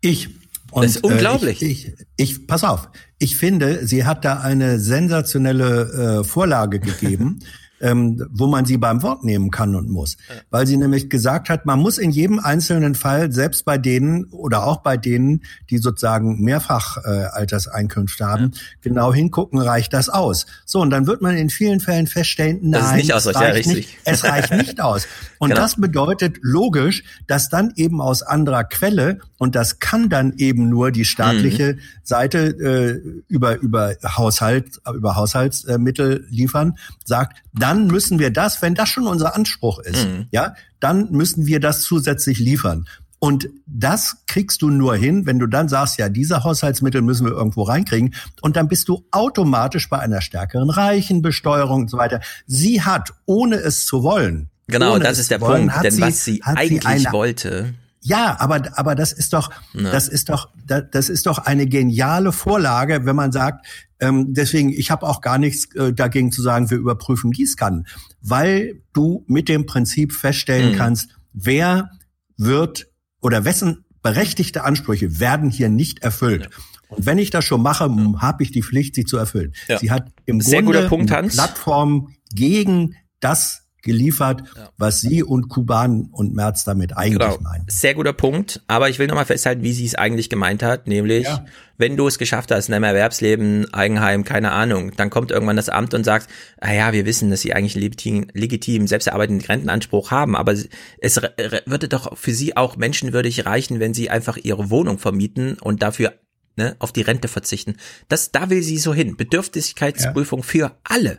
Ich. 0.00 0.28
Das 0.74 0.86
ist 0.86 1.04
unglaublich. 1.04 1.60
Äh, 1.60 1.66
ich, 1.66 1.88
ich, 1.88 1.94
ich, 2.16 2.46
pass 2.46 2.64
auf. 2.64 2.88
Ich 3.18 3.36
finde, 3.36 3.86
sie 3.86 4.06
hat 4.06 4.24
da 4.24 4.40
eine 4.40 4.78
sensationelle 4.78 6.20
äh, 6.20 6.24
Vorlage 6.24 6.80
gegeben, 6.80 7.40
ähm, 7.82 8.24
wo 8.30 8.46
man 8.46 8.64
sie 8.64 8.78
beim 8.78 9.02
Wort 9.02 9.24
nehmen 9.24 9.50
kann 9.50 9.74
und 9.74 9.90
muss. 9.90 10.16
Weil 10.50 10.66
sie 10.66 10.76
nämlich 10.76 11.10
gesagt 11.10 11.48
hat, 11.48 11.66
man 11.66 11.80
muss 11.80 11.98
in 11.98 12.10
jedem 12.10 12.38
einzelnen 12.38 12.94
Fall, 12.94 13.32
selbst 13.32 13.64
bei 13.64 13.76
denen 13.76 14.24
oder 14.26 14.64
auch 14.64 14.78
bei 14.78 14.96
denen, 14.96 15.42
die 15.68 15.78
sozusagen 15.78 16.40
mehrfach 16.42 16.98
äh, 17.04 17.08
Alterseinkünfte 17.08 18.24
haben, 18.24 18.52
genau 18.80 19.12
hingucken, 19.12 19.58
reicht 19.58 19.92
das 19.92 20.08
aus. 20.08 20.46
So, 20.64 20.80
und 20.80 20.90
dann 20.90 21.06
wird 21.06 21.20
man 21.22 21.36
in 21.36 21.50
vielen 21.50 21.80
Fällen 21.80 22.06
feststellen, 22.06 22.60
nein, 22.62 22.72
Das 22.72 22.90
ist 22.90 22.96
nicht 22.96 23.10
es 23.10 23.24
ja, 23.24 23.30
reicht 23.32 23.56
richtig. 23.56 23.76
nicht, 23.76 23.98
es 24.04 24.24
reicht 24.24 24.52
nicht 24.52 24.80
aus. 24.80 25.06
Und 25.38 25.48
Genau. 25.48 25.60
das 25.60 25.74
bedeutet 25.74 26.38
logisch, 26.40 27.02
dass 27.26 27.48
dann 27.48 27.72
eben 27.74 28.00
aus 28.00 28.22
anderer 28.22 28.62
Quelle, 28.62 29.18
und 29.38 29.56
das 29.56 29.80
kann 29.80 30.08
dann 30.08 30.34
eben 30.36 30.68
nur 30.68 30.92
die 30.92 31.04
staatliche 31.04 31.78
Seite 32.04 32.38
äh, 32.38 33.22
über, 33.26 33.58
über 33.60 33.96
Haushalt, 34.04 34.80
über 34.94 35.16
Haushaltsmittel 35.16 36.26
liefern, 36.30 36.78
sagt, 37.04 37.42
dann 37.52 37.71
müssen 37.86 38.18
wir 38.18 38.30
das, 38.32 38.62
wenn 38.62 38.74
das 38.74 38.88
schon 38.88 39.06
unser 39.06 39.34
Anspruch 39.34 39.78
ist, 39.80 40.06
Mhm. 40.06 40.26
ja, 40.30 40.54
dann 40.80 41.10
müssen 41.10 41.46
wir 41.46 41.60
das 41.60 41.82
zusätzlich 41.82 42.38
liefern. 42.38 42.86
Und 43.18 43.48
das 43.66 44.16
kriegst 44.26 44.62
du 44.62 44.68
nur 44.70 44.96
hin, 44.96 45.26
wenn 45.26 45.38
du 45.38 45.46
dann 45.46 45.68
sagst, 45.68 45.96
ja, 45.98 46.08
diese 46.08 46.42
Haushaltsmittel 46.42 47.02
müssen 47.02 47.24
wir 47.24 47.32
irgendwo 47.32 47.62
reinkriegen. 47.62 48.14
Und 48.40 48.56
dann 48.56 48.66
bist 48.66 48.88
du 48.88 49.04
automatisch 49.12 49.88
bei 49.88 50.00
einer 50.00 50.20
stärkeren 50.20 50.70
Reichenbesteuerung 50.70 51.82
und 51.82 51.88
so 51.90 51.98
weiter. 51.98 52.20
Sie 52.46 52.82
hat, 52.82 53.12
ohne 53.26 53.56
es 53.56 53.86
zu 53.86 54.02
wollen, 54.02 54.48
Genau, 54.68 54.98
das 54.98 55.18
ist 55.18 55.30
der 55.30 55.40
wollen, 55.40 55.68
Punkt. 55.68 55.84
Denn 55.84 56.00
was 56.00 56.24
sie 56.24 56.42
eigentlich 56.42 56.86
eine- 56.86 57.12
wollte. 57.12 57.74
Ja, 58.02 58.36
aber, 58.40 58.76
aber 58.76 58.94
das 58.94 59.12
ist 59.12 59.32
doch, 59.32 59.50
Ja. 59.74 59.90
das 59.92 60.08
ist 60.08 60.28
doch, 60.28 60.50
da- 60.66 60.80
das 60.80 61.08
ist 61.08 61.26
doch 61.26 61.38
eine 61.38 61.66
geniale 61.66 62.32
Vorlage, 62.32 63.04
wenn 63.06 63.16
man 63.16 63.32
sagt, 63.32 63.64
ähm, 64.00 64.34
deswegen, 64.34 64.70
ich 64.70 64.90
habe 64.90 65.06
auch 65.06 65.20
gar 65.20 65.38
nichts 65.38 65.72
äh, 65.76 65.92
dagegen 65.92 66.32
zu 66.32 66.42
sagen, 66.42 66.68
wir 66.70 66.78
überprüfen 66.78 67.30
Gießkannen, 67.30 67.86
weil 68.20 68.82
du 68.92 69.24
mit 69.28 69.48
dem 69.48 69.66
Prinzip 69.66 70.12
feststellen 70.12 70.72
Mhm. 70.72 70.76
kannst, 70.78 71.08
wer 71.32 71.90
wird 72.36 72.88
oder 73.20 73.44
wessen 73.44 73.84
berechtigte 74.02 74.64
Ansprüche 74.64 75.20
werden 75.20 75.48
hier 75.50 75.68
nicht 75.68 76.00
erfüllt. 76.00 76.50
Und 76.88 77.06
wenn 77.06 77.18
ich 77.18 77.30
das 77.30 77.44
schon 77.44 77.62
mache, 77.62 77.84
habe 78.18 78.42
ich 78.42 78.50
die 78.50 78.62
Pflicht, 78.62 78.96
sie 78.96 79.04
zu 79.04 79.16
erfüllen. 79.16 79.52
Ja. 79.68 79.78
Sie 79.78 79.90
hat 79.92 80.08
im 80.26 80.40
Sehr 80.40 80.60
Grunde 80.62 80.88
guter 80.88 80.88
Punkt. 80.88 81.32
Plattform 81.32 82.12
gegen 82.34 82.96
das 83.20 83.61
geliefert, 83.82 84.42
was 84.78 85.00
Sie 85.00 85.22
und 85.22 85.48
Kuban 85.48 86.08
und 86.12 86.34
Merz 86.34 86.64
damit 86.64 86.96
eigentlich 86.96 87.18
Genau. 87.18 87.38
meinen. 87.40 87.64
Sehr 87.68 87.94
guter 87.94 88.12
Punkt. 88.12 88.62
Aber 88.68 88.88
ich 88.88 88.98
will 88.98 89.06
nochmal 89.08 89.24
festhalten, 89.26 89.62
wie 89.62 89.72
sie 89.72 89.84
es 89.86 89.94
eigentlich 89.94 90.30
gemeint 90.30 90.62
hat. 90.62 90.86
Nämlich, 90.86 91.24
Ja. 91.24 91.44
wenn 91.78 91.96
du 91.96 92.06
es 92.06 92.18
geschafft 92.18 92.50
hast 92.52 92.68
in 92.68 92.74
einem 92.74 92.84
Erwerbsleben, 92.84 93.72
Eigenheim, 93.74 94.24
keine 94.24 94.52
Ahnung, 94.52 94.92
dann 94.96 95.10
kommt 95.10 95.30
irgendwann 95.32 95.56
das 95.56 95.68
Amt 95.68 95.94
und 95.94 96.04
sagt, 96.04 96.28
ah 96.60 96.72
ja, 96.72 96.92
wir 96.92 97.06
wissen, 97.06 97.30
dass 97.30 97.40
sie 97.40 97.54
eigentlich 97.54 97.74
einen 97.74 97.82
legitim, 97.82 98.26
legitim 98.34 98.86
selbst 98.86 99.06
erarbeitenden 99.08 99.44
Rentenanspruch 99.46 100.10
haben, 100.10 100.36
aber 100.36 100.52
es 100.52 101.20
würde 101.66 101.88
doch 101.88 102.16
für 102.16 102.32
sie 102.32 102.56
auch 102.56 102.76
menschenwürdig 102.76 103.46
reichen, 103.46 103.80
wenn 103.80 103.94
sie 103.94 104.10
einfach 104.10 104.36
ihre 104.36 104.70
Wohnung 104.70 104.98
vermieten 104.98 105.58
und 105.60 105.82
dafür 105.82 106.14
ne, 106.56 106.76
auf 106.78 106.92
die 106.92 107.02
Rente 107.02 107.28
verzichten. 107.28 107.76
Das, 108.08 108.30
da 108.30 108.50
will 108.50 108.62
sie 108.62 108.78
so 108.78 108.92
hin. 108.94 109.16
Bedürftigkeitsprüfung 109.16 110.42
für 110.42 110.76
alle. 110.84 111.18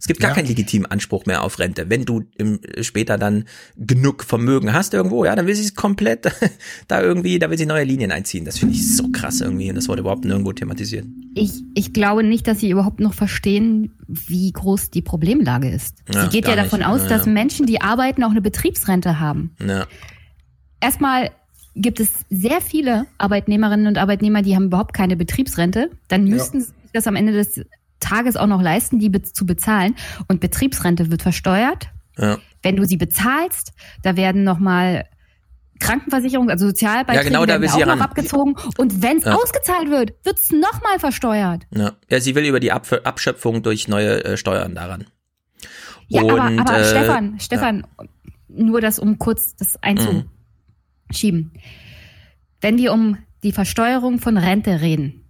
Es 0.00 0.06
gibt 0.06 0.20
gar 0.20 0.30
Ja. 0.30 0.34
keinen 0.36 0.46
legitimen 0.46 0.86
Anspruch 0.86 1.26
mehr 1.26 1.42
auf 1.42 1.58
Rente. 1.58 1.90
Wenn 1.90 2.04
du 2.04 2.22
im, 2.36 2.60
später 2.82 3.18
dann 3.18 3.46
genug 3.76 4.22
Vermögen 4.22 4.72
hast 4.72 4.94
irgendwo, 4.94 5.24
ja, 5.24 5.34
dann 5.34 5.46
will 5.48 5.56
sie 5.56 5.64
es 5.64 5.74
komplett 5.74 6.30
da 6.88 7.02
irgendwie, 7.02 7.40
da 7.40 7.50
will 7.50 7.58
sie 7.58 7.66
neue 7.66 7.82
Linien 7.82 8.12
einziehen. 8.12 8.44
Das 8.44 8.58
finde 8.58 8.74
ich 8.76 8.94
so 8.96 9.08
krass 9.10 9.40
irgendwie 9.40 9.68
und 9.68 9.74
das 9.74 9.88
wurde 9.88 10.00
überhaupt 10.02 10.24
nirgendwo 10.24 10.52
thematisiert. 10.52 11.04
Ich, 11.34 11.50
ich 11.74 11.92
glaube 11.92 12.22
nicht, 12.22 12.46
dass 12.46 12.60
sie 12.60 12.70
überhaupt 12.70 13.00
noch 13.00 13.12
verstehen, 13.14 13.90
wie 14.06 14.52
groß 14.52 14.90
die 14.90 15.02
Problemlage 15.02 15.68
ist. 15.68 15.96
Ja, 16.14 16.22
sie 16.22 16.28
geht 16.28 16.46
ja 16.46 16.54
davon 16.54 16.78
nicht. 16.78 16.88
aus, 16.88 17.02
Ja, 17.02 17.08
dass. 17.08 17.26
Menschen, 17.26 17.66
die 17.66 17.80
arbeiten, 17.80 18.22
auch 18.22 18.30
eine 18.30 18.40
Betriebsrente 18.40 19.18
haben. 19.18 19.56
Ja. 19.66 19.86
Erstmal 20.80 21.30
gibt 21.74 22.00
es 22.00 22.10
sehr 22.30 22.60
viele 22.60 23.06
Arbeitnehmerinnen 23.18 23.86
und 23.88 23.98
Arbeitnehmer, 23.98 24.42
die 24.42 24.54
haben 24.54 24.66
überhaupt 24.66 24.94
keine 24.94 25.16
Betriebsrente. 25.16 25.90
Dann 26.08 26.26
Ja. 26.26 26.34
müssten 26.34 26.60
sie 26.60 26.66
sich 26.66 26.74
das 26.92 27.06
am 27.06 27.16
Ende 27.16 27.32
des 27.32 27.60
Tages 28.00 28.36
auch 28.36 28.46
noch 28.46 28.62
leisten, 28.62 28.98
die 28.98 29.08
be 29.08 29.22
zu 29.22 29.46
bezahlen. 29.46 29.94
Und 30.28 30.40
Betriebsrente 30.40 31.10
wird 31.10 31.22
versteuert. 31.22 31.88
Ja. 32.16 32.38
Wenn 32.62 32.76
du 32.76 32.84
sie 32.84 32.96
bezahlst, 32.96 33.72
da 34.02 34.16
werden 34.16 34.44
nochmal 34.44 35.06
Krankenversicherung, 35.80 36.50
also 36.50 36.66
Sozialbeiträge 36.66 37.16
Ja, 37.16 37.22
genau, 37.22 37.46
da 37.46 37.60
werden 37.60 37.82
auch 37.82 37.96
noch 37.96 38.04
abgezogen. 38.04 38.56
Und 38.78 39.02
wenn 39.02 39.18
es 39.18 39.24
Ja. 39.24 39.34
ausgezahlt 39.34 39.90
wird, 39.90 40.12
wird 40.24 40.38
es 40.38 40.50
nochmal 40.50 40.98
versteuert. 40.98 41.66
Ja. 41.74 41.92
ja, 42.10 42.20
sie 42.20 42.34
will 42.34 42.44
über 42.44 42.60
die 42.60 42.72
Ab 42.72 42.86
Abschöpfung 43.04 43.62
durch 43.62 43.86
neue 43.88 44.24
äh, 44.24 44.36
Steuern 44.36 44.74
daran. 44.74 45.04
Ja, 46.08 46.22
und, 46.22 46.30
aber, 46.40 46.60
aber 46.60 46.78
äh, 46.80 46.84
Stefan, 46.84 47.38
Stefan, 47.38 47.86
nur 48.48 48.80
das, 48.80 48.98
um 48.98 49.18
kurz 49.18 49.54
das 49.56 49.76
einzuschieben. 49.82 51.52
Wenn 52.60 52.78
wir 52.78 52.92
um 52.92 53.18
die 53.42 53.52
Versteuerung 53.52 54.18
von 54.18 54.36
Rente 54.36 54.80
reden, 54.80 55.24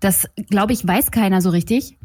das, 0.00 0.28
glaube 0.50 0.72
ich, 0.72 0.86
weiß 0.86 1.10
keiner 1.10 1.40
so 1.40 1.50
richtig. 1.50 1.97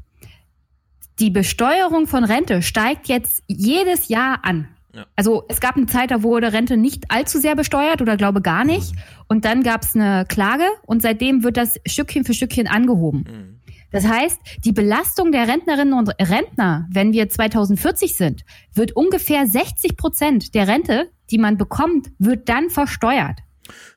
Die 1.20 1.30
Besteuerung 1.30 2.08
von 2.08 2.24
Rente 2.24 2.62
steigt 2.62 3.08
jetzt 3.08 3.44
jedes 3.48 4.08
Jahr 4.08 4.40
an. 4.44 4.68
Ja. 4.96 5.06
Also 5.16 5.44
es 5.48 5.60
gab 5.60 5.76
eine 5.76 5.88
Zeit, 5.88 6.12
da 6.12 6.22
wurde 6.22 6.54
Rente 6.54 6.78
nicht 6.78 7.06
allzu 7.10 7.40
sehr 7.40 7.56
besteuert 7.56 8.02
oder 8.02 8.16
glaube 8.16 8.42
gar 8.42 8.64
nicht. 8.64 8.94
Und 9.28 9.46
dann 9.46 9.64
gab 9.64 9.84
es 9.84 9.96
eine 9.96 10.26
Klage 10.28 10.66
und 10.86 11.02
seitdem 11.02 11.44
wird 11.44 11.58
das 11.58 11.80
Stückchen 11.86 12.26
für 12.26 12.34
Stückchen 12.34 12.68
angehoben. 12.68 13.26
Mhm. 13.28 13.60
Das 13.92 14.08
heißt, 14.08 14.40
die 14.66 14.72
Belastung 14.72 15.32
der 15.32 15.48
Rentnerinnen 15.48 15.94
und 15.94 16.10
Rentner, 16.20 16.88
wenn 16.92 17.14
wir 17.14 17.30
2040 17.30 18.16
sind, 18.18 18.44
wird 18.74 18.96
ungefähr 18.96 19.46
60 19.46 19.98
Prozent 19.98 20.56
der 20.56 20.68
Rente, 20.68 21.12
die 21.30 21.38
man 21.38 21.58
bekommt, 21.58 22.10
wird 22.18 22.50
dann 22.50 22.72
versteuert. 22.72 23.40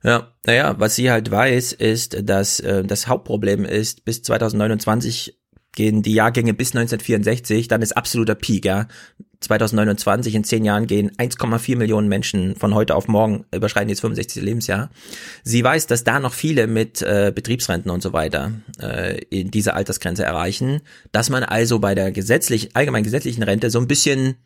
Ja, 0.03 0.35
naja, 0.45 0.79
was 0.79 0.97
sie 0.97 1.11
halt 1.11 1.31
weiß, 1.31 1.73
ist, 1.73 2.29
dass 2.29 2.61
äh, 2.61 2.85
das 2.85 3.09
Hauptproblem 3.09 3.65
ist, 3.65 4.05
bis 4.05 4.23
2029 4.23 5.36
gehen 5.77 6.03
die 6.03 6.15
Jahrgänge 6.15 6.55
bis 6.55 6.71
1964, 6.75 7.69
dann 7.69 7.83
ist 7.83 7.97
absoluter 7.97 8.35
Peak, 8.35 8.65
ja. 8.65 8.89
2029, 9.41 10.35
in 10.35 10.45
zehn 10.45 10.65
Jahren 10.65 10.87
gehen 10.87 11.11
1,4 11.13 11.77
Millionen 11.77 12.09
Menschen 12.09 12.57
von 12.57 12.75
heute 12.75 12.95
auf 12.95 13.07
morgen, 13.07 13.45
überschreiten 13.55 13.91
jetzt 13.91 14.01
65. 14.01 14.43
Lebensjahr. 14.43 14.91
Sie 15.45 15.63
weiß, 15.63 15.87
dass 15.87 16.05
da 16.05 16.19
noch 16.19 16.33
viele 16.33 16.67
mit 16.67 17.03
äh, 17.03 17.33
Betriebsrenten 17.35 17.91
und 17.91 18.03
so 18.03 18.15
weiter 18.15 18.53
äh, 18.81 19.19
in 19.29 19.51
diese 19.51 19.75
Altersgrenze 19.75 20.25
erreichen, 20.25 20.81
dass 21.13 21.29
man 21.29 21.45
also 21.45 21.79
bei 21.79 21.95
der 21.95 22.13
gesetzlich, 22.13 22.75
allgemein 22.75 23.05
gesetzlichen 23.05 23.43
Rente 23.43 23.71
so 23.71 23.79
ein 23.79 23.87
bisschen 23.87 24.37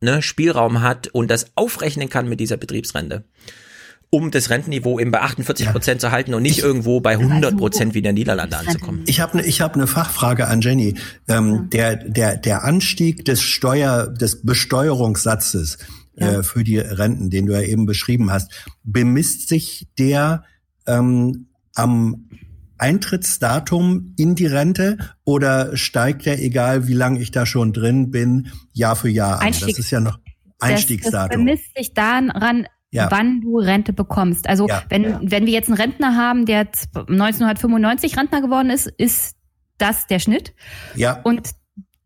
ne, 0.00 0.20
Spielraum 0.20 0.82
hat 0.82 1.08
und 1.08 1.30
das 1.30 1.52
aufrechnen 1.54 2.10
kann 2.10 2.28
mit 2.28 2.40
dieser 2.40 2.58
Betriebsrente. 2.58 3.24
Um 4.12 4.32
das 4.32 4.50
Rentenniveau 4.50 4.98
eben 4.98 5.12
bei 5.12 5.20
48 5.20 5.70
Prozent 5.70 6.00
zu 6.00 6.10
halten 6.10 6.34
und 6.34 6.42
nicht 6.42 6.58
irgendwo 6.58 7.00
bei 7.00 7.12
100 7.12 7.56
Prozent 7.56 7.94
wie 7.94 8.02
der 8.02 8.12
Niederlande 8.12 8.56
anzukommen. 8.58 9.04
Ich 9.06 9.20
habe 9.20 9.34
eine 9.34 9.46
ich 9.46 9.60
hab 9.60 9.76
ne 9.76 9.86
Fachfrage 9.86 10.48
an 10.48 10.60
Jenny. 10.60 10.96
Ähm, 11.28 11.70
der, 11.70 11.94
der, 11.96 12.36
der 12.36 12.64
Anstieg 12.64 13.24
des 13.24 13.40
Steuer, 13.40 14.08
des 14.08 14.42
Besteuerungssatzes 14.42 15.78
äh, 16.16 16.42
für 16.42 16.64
die 16.64 16.78
Renten, 16.78 17.30
den 17.30 17.46
du 17.46 17.52
ja 17.52 17.62
eben 17.62 17.86
beschrieben 17.86 18.32
hast, 18.32 18.50
bemisst 18.82 19.48
sich 19.48 19.86
der 19.96 20.42
ähm, 20.88 21.46
am 21.76 22.28
Eintrittsdatum 22.78 24.14
in 24.16 24.34
die 24.34 24.46
Rente 24.46 24.96
oder 25.24 25.76
steigt 25.76 26.26
der, 26.26 26.42
egal 26.42 26.88
wie 26.88 26.94
lange 26.94 27.20
ich 27.20 27.30
da 27.30 27.46
schon 27.46 27.72
drin 27.72 28.10
bin, 28.10 28.48
Jahr 28.72 28.96
für 28.96 29.08
Jahr 29.08 29.40
an? 29.40 29.48
Einstieg- 29.48 29.68
Das 29.68 29.78
ist 29.78 29.90
ja 29.90 30.00
noch 30.00 30.18
Das, 30.18 30.34
das 30.58 30.68
Einstiegsdatum. 30.70 31.44
bemisst 31.44 31.76
sich 31.76 31.94
daran, 31.94 32.66
Ja. 32.92 33.08
wann 33.10 33.40
du 33.40 33.58
Rente 33.58 33.92
bekommst. 33.92 34.48
Also 34.48 34.66
Ja. 34.68 34.82
wenn, 34.88 35.30
wenn 35.30 35.46
wir 35.46 35.52
jetzt 35.52 35.68
einen 35.68 35.76
Rentner 35.78 36.16
haben, 36.16 36.44
der 36.46 36.72
z- 36.72 36.88
1995 37.08 38.16
Rentner 38.16 38.40
geworden 38.40 38.70
ist, 38.70 38.86
ist 38.98 39.36
das 39.78 40.06
der 40.06 40.18
Schnitt. 40.18 40.52
Ja. 40.94 41.20
Und 41.22 41.50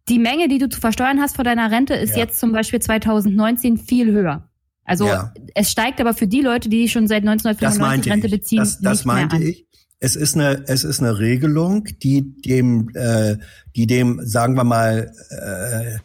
die 0.09 0.19
Menge, 0.19 0.49
die 0.49 0.59
du 0.59 0.69
zu 0.69 0.81
versteuern 0.81 1.21
hast 1.21 1.37
vor 1.37 1.45
deiner 1.45 1.71
Rente, 1.71 1.95
ist 1.95 2.11
Ja. 2.17 2.25
jetzt 2.25 2.39
zum 2.39 2.53
Beispiel 2.53 2.81
2019 2.81 3.79
viel 3.79 4.13
höher. 4.13 4.49
Also 4.85 5.07
Ja. 5.07 5.33
es 5.55 5.71
steigt 5.71 6.01
aber 6.01 6.13
für 6.13 6.27
die 6.27 6.43
Leute, 6.43 6.69
die 6.69 6.89
schon 6.91 7.09
seit 7.09 7.25
Das 7.25 7.31
1995 7.31 7.81
meinte 7.81 8.11
Rente 8.11 8.27
ich. 8.27 8.33
beziehen, 8.33 8.59
Das, 8.59 8.81
das 8.81 9.05
meinte 9.07 9.43
ich. 9.43 9.67
Es 10.01 10.17
ist 10.17 10.35
eine, 10.35 10.65
es 10.67 10.85
ist 10.85 11.01
eine 11.01 11.19
Regelung, 11.19 11.85
die 12.03 12.35
dem, 12.43 12.91
äh, 12.95 13.37
die 13.75 13.87
dem, 13.87 14.21
sagen 14.23 14.55
wir 14.55 14.65
mal, 14.65 15.11
äh, 15.31 15.99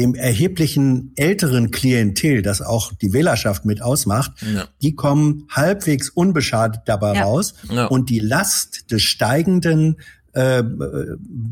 dem 0.00 0.14
erheblichen 0.14 1.12
älteren 1.16 1.70
Klientel, 1.70 2.42
das 2.42 2.62
auch 2.62 2.92
die 2.94 3.12
Wählerschaft 3.12 3.64
mit 3.64 3.82
ausmacht, 3.82 4.32
Ja. 4.54 4.64
die 4.82 4.94
kommen 4.94 5.46
halbwegs 5.50 6.08
unbeschadet 6.08 6.82
dabei 6.86 7.14
Ja. 7.16 7.24
raus. 7.24 7.54
Ja. 7.70 7.86
Und 7.86 8.08
die 8.10 8.20
Last 8.20 8.90
des 8.90 9.02
steigenden 9.02 9.96
äh, 10.32 10.62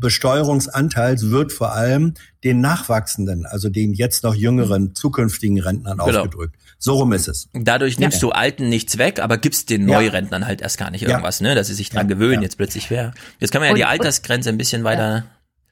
Besteuerungsanteils 0.09 1.29
wird 1.31 1.51
vor 1.51 1.73
allem 1.73 2.13
den 2.45 2.61
nachwachsenden, 2.61 3.45
also 3.45 3.69
den 3.69 3.93
jetzt 3.93 4.23
noch 4.23 4.33
jüngeren 4.33 4.95
zukünftigen 4.95 5.59
Rentnern 5.59 5.97
Genau. 5.97 6.19
aufgedrückt. 6.21 6.55
So 6.77 6.93
rum 6.93 7.11
ist 7.11 7.27
es. 7.27 7.49
Dadurch 7.53 7.99
nimmst 7.99 8.21
Ja. 8.21 8.29
du 8.29 8.31
Alten 8.31 8.69
nichts 8.69 8.97
weg, 8.97 9.19
aber 9.19 9.37
gibst 9.37 9.69
den 9.69 9.87
Ja. 9.87 9.99
Neurentnern 10.01 10.45
halt 10.45 10.61
erst 10.61 10.77
gar 10.77 10.91
nicht 10.91 11.01
Ja. 11.01 11.09
irgendwas, 11.09 11.41
ne, 11.41 11.55
dass 11.55 11.67
sie 11.67 11.73
sich 11.73 11.89
dran 11.89 12.07
gewöhnen, 12.07 12.41
jetzt 12.41 12.55
plötzlich 12.57 12.89
wer. 12.89 13.13
Jetzt 13.39 13.51
kann 13.51 13.59
man 13.59 13.67
ja 13.67 13.71
Und- 13.73 13.77
die 13.79 13.85
Altersgrenze 13.85 14.47
ein 14.49 14.57
bisschen 14.57 14.83
weiter. 14.85 15.25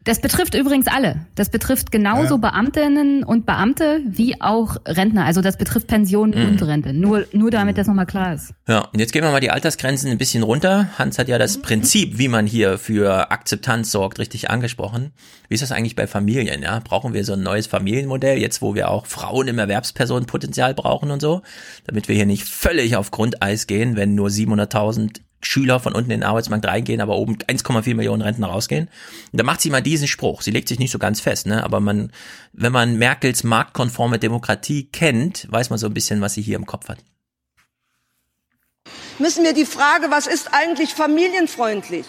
Das 0.07 0.21
betrifft 0.21 0.55
übrigens 0.55 0.87
alle. 0.87 1.25
Das 1.35 1.49
betrifft 1.49 1.91
genauso 1.91 2.35
Ja. 2.35 2.37
Beamtinnen 2.37 3.23
und 3.25 3.45
Beamte 3.45 3.99
wie 4.05 4.39
auch 4.41 4.77
Rentner. 4.87 5.25
Also 5.25 5.41
das 5.41 5.57
betrifft 5.57 5.87
Pension 5.87 6.29
Mhm. 6.29 6.45
und 6.47 6.63
Rente. 6.63 6.93
Nur, 6.93 7.25
nur 7.33 7.51
damit 7.51 7.77
das 7.77 7.87
nochmal 7.87 8.05
klar 8.05 8.33
ist. 8.33 8.53
Ja, 8.69 8.79
und 8.91 8.99
jetzt 8.99 9.11
gehen 9.11 9.23
wir 9.23 9.31
mal 9.31 9.41
die 9.41 9.51
Altersgrenzen 9.51 10.09
ein 10.09 10.17
bisschen 10.17 10.43
runter. 10.43 10.87
Hans 10.97 11.19
hat 11.19 11.27
ja 11.27 11.37
das 11.37 11.57
Prinzip, 11.61 12.17
wie 12.17 12.29
man 12.29 12.47
hier 12.47 12.77
für 12.77 13.31
Akzeptanz 13.31 13.91
sorgt, 13.91 14.19
richtig 14.19 14.49
angesprochen. 14.49 15.11
Wie 15.49 15.55
ist 15.55 15.61
das 15.61 15.71
eigentlich 15.73 15.95
bei 15.95 16.07
Familien? 16.07 16.61
Ja, 16.63 16.79
brauchen 16.83 17.13
wir 17.13 17.25
so 17.25 17.33
ein 17.33 17.43
neues 17.43 17.67
Familienmodell 17.67 18.37
jetzt, 18.39 18.61
wo 18.61 18.75
wir 18.75 18.89
auch 18.89 19.05
Frauen 19.07 19.47
im 19.49 19.59
Erwerbspersonenpotenzial 19.59 20.73
brauchen 20.73 21.11
und 21.11 21.21
so, 21.21 21.41
damit 21.85 22.07
wir 22.07 22.15
hier 22.15 22.25
nicht 22.25 22.45
völlig 22.45 22.95
auf 22.95 23.11
Grundeis 23.11 23.67
gehen, 23.67 23.95
wenn 23.97 24.15
nur 24.15 24.29
700.000 24.29 25.21
Schüler 25.41 25.79
von 25.79 25.93
unten 25.93 26.11
in 26.11 26.21
den 26.21 26.27
Arbeitsmarkt 26.27 26.65
reingehen, 26.65 27.01
aber 27.01 27.15
oben 27.17 27.37
1,4 27.37 27.95
Millionen 27.95 28.21
Rentner 28.21 28.47
rausgehen. 28.47 28.89
Und 29.31 29.39
da 29.39 29.43
macht 29.43 29.61
sie 29.61 29.69
mal 29.69 29.81
diesen 29.81 30.07
Spruch. 30.07 30.41
Sie 30.41 30.51
legt 30.51 30.67
sich 30.67 30.79
nicht 30.79 30.91
so 30.91 30.99
ganz 30.99 31.21
fest, 31.21 31.45
ne? 31.45 31.63
Aber 31.63 31.79
man, 31.79 32.11
wenn 32.53 32.71
man 32.71 32.97
Merkels 32.97 33.43
marktkonforme 33.43 34.19
Demokratie 34.19 34.85
kennt, 34.85 35.47
weiß 35.51 35.69
man 35.69 35.79
so 35.79 35.87
ein 35.87 35.93
bisschen, 35.93 36.21
was 36.21 36.33
sie 36.33 36.41
hier 36.41 36.57
im 36.57 36.65
Kopf 36.65 36.89
hat. 36.89 36.99
müssen 39.19 39.43
wir 39.43 39.53
die 39.53 39.65
Frage, 39.65 40.09
was 40.09 40.27
ist 40.27 40.49
eigentlich 40.53 40.91
familienfreundlich? 40.91 42.05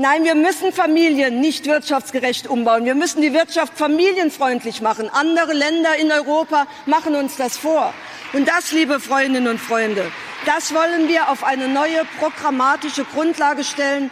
Nein, 0.00 0.22
wir 0.22 0.36
müssen 0.36 0.70
Familien 0.72 1.40
nicht 1.40 1.66
wirtschaftsgerecht 1.66 2.46
umbauen. 2.46 2.84
Wir 2.84 2.94
müssen 2.94 3.20
die 3.20 3.32
Wirtschaft 3.32 3.76
familienfreundlich 3.76 4.80
machen. 4.80 5.10
Andere 5.12 5.52
Länder 5.52 5.96
in 6.00 6.12
Europa 6.12 6.68
machen 6.86 7.16
uns 7.16 7.36
das 7.36 7.56
vor. 7.56 7.92
Und 8.32 8.46
das, 8.46 8.70
liebe 8.70 9.00
Freundinnen 9.00 9.48
und 9.48 9.58
Freunde, 9.58 10.12
das 10.46 10.72
wollen 10.72 11.08
wir 11.08 11.30
auf 11.30 11.42
eine 11.42 11.66
neue 11.66 12.04
programmatische 12.20 13.04
Grundlage 13.06 13.64
stellen. 13.64 14.10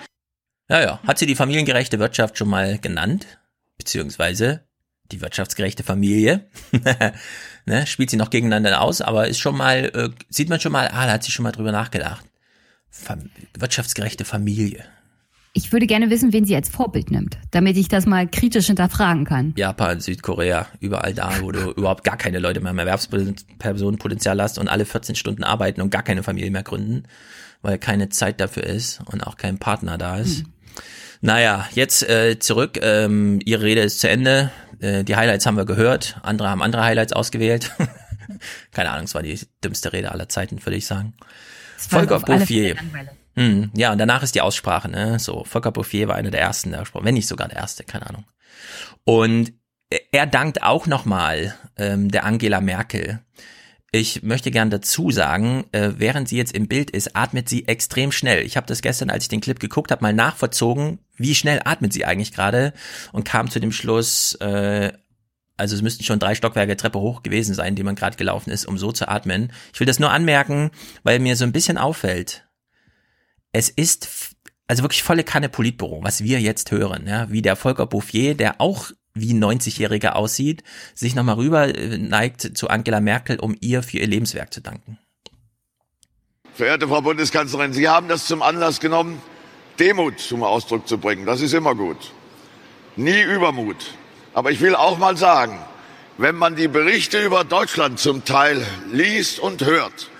Ja, 0.68 0.80
ja. 0.80 1.00
Hat 1.06 1.20
sie 1.20 1.26
die 1.26 1.36
familiengerechte 1.36 2.00
Wirtschaft 2.00 2.36
schon 2.36 2.48
mal 2.48 2.80
genannt? 2.80 3.38
Beziehungsweise 3.78 4.66
die 5.12 5.20
wirtschaftsgerechte 5.20 5.84
Familie? 5.84 6.50
ne? 7.64 7.86
Spielt 7.86 8.10
sie 8.10 8.16
noch 8.16 8.30
gegeneinander 8.30 8.80
aus, 8.80 9.02
aber 9.02 9.28
ist 9.28 9.38
schon 9.38 9.56
mal, 9.56 9.84
äh, 9.94 10.08
sieht 10.30 10.48
man 10.48 10.58
schon 10.58 10.72
mal, 10.72 10.88
ah, 10.88 11.06
da 11.06 11.12
hat 11.12 11.22
sie 11.22 11.30
schon 11.30 11.44
mal 11.44 11.52
drüber 11.52 11.70
nachgedacht. 11.70 12.26
Fam 12.90 13.30
wirtschaftsgerechte 13.56 14.24
Familie. 14.24 14.84
Ich 15.56 15.72
würde 15.72 15.86
gerne 15.86 16.10
wissen, 16.10 16.34
wen 16.34 16.44
sie 16.44 16.54
als 16.54 16.68
Vorbild 16.68 17.10
nimmt, 17.10 17.38
damit 17.50 17.78
ich 17.78 17.88
das 17.88 18.04
mal 18.04 18.28
kritisch 18.28 18.66
hinterfragen 18.66 19.24
kann. 19.24 19.54
Japan, 19.56 20.00
Südkorea, 20.00 20.66
überall 20.80 21.14
da, 21.14 21.40
wo 21.40 21.50
du 21.50 21.70
überhaupt 21.76 22.04
gar 22.04 22.18
keine 22.18 22.40
Leute 22.40 22.60
mehr 22.60 22.72
im 22.72 22.78
Erwerbspersonenpotenzial 22.78 24.42
hast 24.42 24.58
und 24.58 24.68
alle 24.68 24.84
14 24.84 25.14
Stunden 25.14 25.44
arbeiten 25.44 25.80
und 25.80 25.88
gar 25.88 26.02
keine 26.02 26.22
Familie 26.22 26.50
mehr 26.50 26.62
gründen, 26.62 27.04
weil 27.62 27.78
keine 27.78 28.10
Zeit 28.10 28.38
dafür 28.38 28.64
ist 28.64 29.00
und 29.10 29.26
auch 29.26 29.38
kein 29.38 29.56
Partner 29.56 29.96
da 29.96 30.18
ist. 30.18 30.44
Naja, 31.22 31.66
jetzt 31.72 32.06
äh, 32.06 32.38
zurück. 32.38 32.78
Ähm, 32.82 33.40
ihre 33.42 33.62
Rede 33.62 33.80
ist 33.80 34.00
zu 34.00 34.10
Ende. 34.10 34.50
Äh, 34.80 35.04
die 35.04 35.16
Highlights 35.16 35.46
haben 35.46 35.56
wir 35.56 35.64
gehört. 35.64 36.20
Andere 36.22 36.50
haben 36.50 36.60
andere 36.60 36.84
Highlights 36.84 37.14
ausgewählt. 37.14 37.72
Keine 38.72 38.90
Ahnung, 38.90 39.06
es 39.06 39.14
war 39.14 39.22
die 39.22 39.40
dümmste 39.64 39.94
Rede 39.94 40.12
aller 40.12 40.28
Zeiten, 40.28 40.62
würde 40.66 40.76
ich 40.76 40.84
sagen. 40.84 41.14
Volker 41.78 42.20
Bouffier. 42.20 42.76
Hm, 43.36 43.70
ja, 43.76 43.92
und 43.92 43.98
danach 43.98 44.22
ist 44.22 44.34
die 44.34 44.40
Aussprache, 44.40 44.88
ne? 44.88 45.18
So, 45.18 45.44
Volker 45.44 45.70
Bouffier 45.70 46.08
war 46.08 46.16
einer 46.16 46.30
der 46.30 46.40
ersten, 46.40 46.70
der 46.70 46.80
gesprochen, 46.80 47.04
wenn 47.04 47.14
nicht 47.14 47.28
sogar 47.28 47.48
der 47.48 47.58
erste, 47.58 47.84
keine 47.84 48.06
Ahnung. 48.06 48.24
Und 49.04 49.52
er 50.10 50.26
dankt 50.26 50.62
auch 50.62 50.86
nochmal 50.86 51.54
ähm, 51.76 52.10
der 52.10 52.24
Angela 52.24 52.60
Merkel. 52.60 53.20
Ich 53.92 54.22
möchte 54.22 54.50
gern 54.50 54.70
dazu 54.70 55.10
sagen, 55.10 55.64
äh, 55.72 55.92
während 55.96 56.28
sie 56.28 56.36
jetzt 56.36 56.52
im 56.52 56.66
Bild 56.66 56.90
ist, 56.90 57.14
atmet 57.14 57.48
sie 57.48 57.68
extrem 57.68 58.10
schnell. 58.10 58.44
Ich 58.44 58.56
habe 58.56 58.66
das 58.66 58.82
gestern, 58.82 59.10
als 59.10 59.24
ich 59.24 59.28
den 59.28 59.40
Clip 59.40 59.60
geguckt 59.60 59.90
habe, 59.90 60.02
mal 60.02 60.12
nachverzogen, 60.12 60.98
wie 61.16 61.34
schnell 61.34 61.60
atmet 61.64 61.92
sie 61.92 62.04
eigentlich 62.04 62.32
gerade 62.32 62.72
und 63.12 63.24
kam 63.24 63.48
zu 63.48 63.60
dem 63.60 63.70
Schluss, 63.70 64.34
äh, 64.36 64.92
also 65.56 65.74
es 65.74 65.82
müssten 65.82 66.04
schon 66.04 66.18
drei 66.18 66.34
Stockwerke 66.34 66.76
Treppe 66.76 67.00
hoch 67.00 67.22
gewesen 67.22 67.54
sein, 67.54 67.76
die 67.76 67.84
man 67.84 67.94
gerade 67.94 68.16
gelaufen 68.16 68.50
ist, 68.50 68.66
um 68.66 68.76
so 68.76 68.92
zu 68.92 69.08
atmen. 69.08 69.52
Ich 69.72 69.80
will 69.80 69.86
das 69.86 70.00
nur 70.00 70.10
anmerken, 70.10 70.70
weil 71.02 71.18
mir 71.18 71.36
so 71.36 71.44
ein 71.44 71.52
bisschen 71.52 71.78
auffällt. 71.78 72.45
Es 73.56 73.70
ist 73.70 74.34
also 74.66 74.82
wirklich 74.82 75.02
volle 75.02 75.24
Kanne 75.24 75.48
Politbüro, 75.48 76.04
was 76.04 76.22
wir 76.22 76.40
jetzt 76.40 76.72
hören, 76.72 77.06
ja, 77.06 77.30
wie 77.30 77.40
der 77.40 77.56
Volker 77.56 77.86
Bouffier, 77.86 78.34
der 78.34 78.60
auch 78.60 78.90
wie 79.14 79.32
ein 79.32 79.42
90-Jähriger 79.42 80.10
aussieht, 80.10 80.62
sich 80.94 81.14
nochmal 81.14 81.36
rüber 81.36 81.74
äh, 81.74 81.96
neigt 81.96 82.58
zu 82.58 82.68
Angela 82.68 83.00
Merkel, 83.00 83.40
um 83.40 83.56
ihr 83.62 83.82
für 83.82 83.96
ihr 83.96 84.08
Lebenswerk 84.08 84.52
zu 84.52 84.60
danken. 84.60 84.98
Verehrte 86.52 86.86
Frau 86.86 87.00
Bundeskanzlerin, 87.00 87.72
Sie 87.72 87.88
haben 87.88 88.08
das 88.08 88.26
zum 88.26 88.42
Anlass 88.42 88.78
genommen, 88.78 89.22
Demut 89.78 90.20
zum 90.20 90.42
Ausdruck 90.42 90.86
zu 90.86 90.98
bringen. 90.98 91.24
Das 91.24 91.40
ist 91.40 91.54
immer 91.54 91.74
gut. 91.74 92.12
Nie 92.96 93.22
Übermut. 93.22 93.94
Aber 94.34 94.50
ich 94.50 94.60
will 94.60 94.74
auch 94.74 94.98
mal 94.98 95.16
sagen, 95.16 95.58
wenn 96.18 96.34
man 96.34 96.56
die 96.56 96.68
Berichte 96.68 97.24
über 97.24 97.44
Deutschland 97.44 98.00
zum 98.00 98.22
Teil 98.26 98.66
liest 98.92 99.38
und 99.38 99.64
hört, 99.64 100.10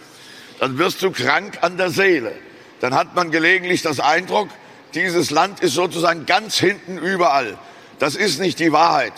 dann 0.58 0.78
wirst 0.78 1.02
du 1.02 1.10
krank 1.10 1.58
an 1.60 1.76
der 1.76 1.90
Seele. 1.90 2.32
Dann 2.80 2.94
hat 2.94 3.14
man 3.14 3.30
gelegentlich 3.30 3.82
das 3.82 4.00
Eindruck, 4.00 4.48
dieses 4.94 5.30
Land 5.30 5.60
ist 5.60 5.74
sozusagen 5.74 6.26
ganz 6.26 6.58
hinten 6.58 6.98
überall. 6.98 7.58
Das 7.98 8.14
ist 8.14 8.40
nicht 8.40 8.58
die 8.58 8.72
Wahrheit. 8.72 9.12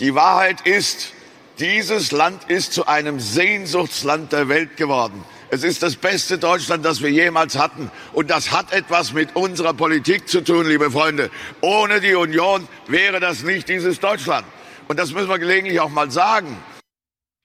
Die 0.00 0.14
Wahrheit 0.14 0.60
ist, 0.66 1.12
dieses 1.58 2.12
Land 2.12 2.44
ist 2.48 2.72
zu 2.72 2.86
einem 2.86 3.20
Sehnsuchtsland 3.20 4.32
der 4.32 4.48
Welt 4.48 4.76
geworden. 4.76 5.24
Es 5.50 5.64
ist 5.64 5.82
das 5.82 5.96
beste 5.96 6.38
Deutschland, 6.38 6.84
das 6.84 7.02
wir 7.02 7.10
jemals 7.10 7.58
hatten. 7.58 7.90
Und 8.12 8.30
das 8.30 8.52
hat 8.52 8.72
etwas 8.72 9.12
mit 9.12 9.34
unserer 9.34 9.72
Politik 9.72 10.28
zu 10.28 10.42
tun, 10.42 10.66
liebe 10.68 10.90
Freunde. 10.90 11.30
Ohne 11.62 12.00
die 12.00 12.14
Union 12.14 12.68
wäre 12.86 13.18
das 13.18 13.42
nicht 13.42 13.68
dieses 13.68 13.98
Deutschland. 13.98 14.46
Und 14.88 14.98
das 14.98 15.12
müssen 15.12 15.28
wir 15.28 15.38
gelegentlich 15.38 15.80
auch 15.80 15.90
mal 15.90 16.10
sagen. 16.10 16.58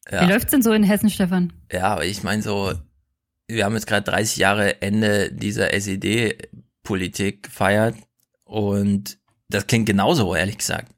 Wie 0.10 0.26
läuft's 0.26 0.52
denn 0.52 0.62
so 0.62 0.74
in 0.74 0.84
Hessen, 0.84 1.10
Stefan? 1.10 1.54
Ja, 1.72 1.94
aber 1.94 2.06
ich 2.06 2.24
meine 2.24 2.42
so, 2.42 2.74
wir 3.48 3.66
haben 3.66 3.74
jetzt 3.74 3.88
gerade 3.88 4.10
30 4.10 4.38
Jahre 4.38 4.82
Ende 4.82 5.32
dieser 5.32 5.74
SED-Politik 5.74 7.44
gefeiert 7.44 7.96
und 8.44 9.18
das 9.50 9.68
klingt 9.68 9.86
genauso, 9.86 10.36
ehrlich 10.36 10.58
gesagt. 10.58 10.92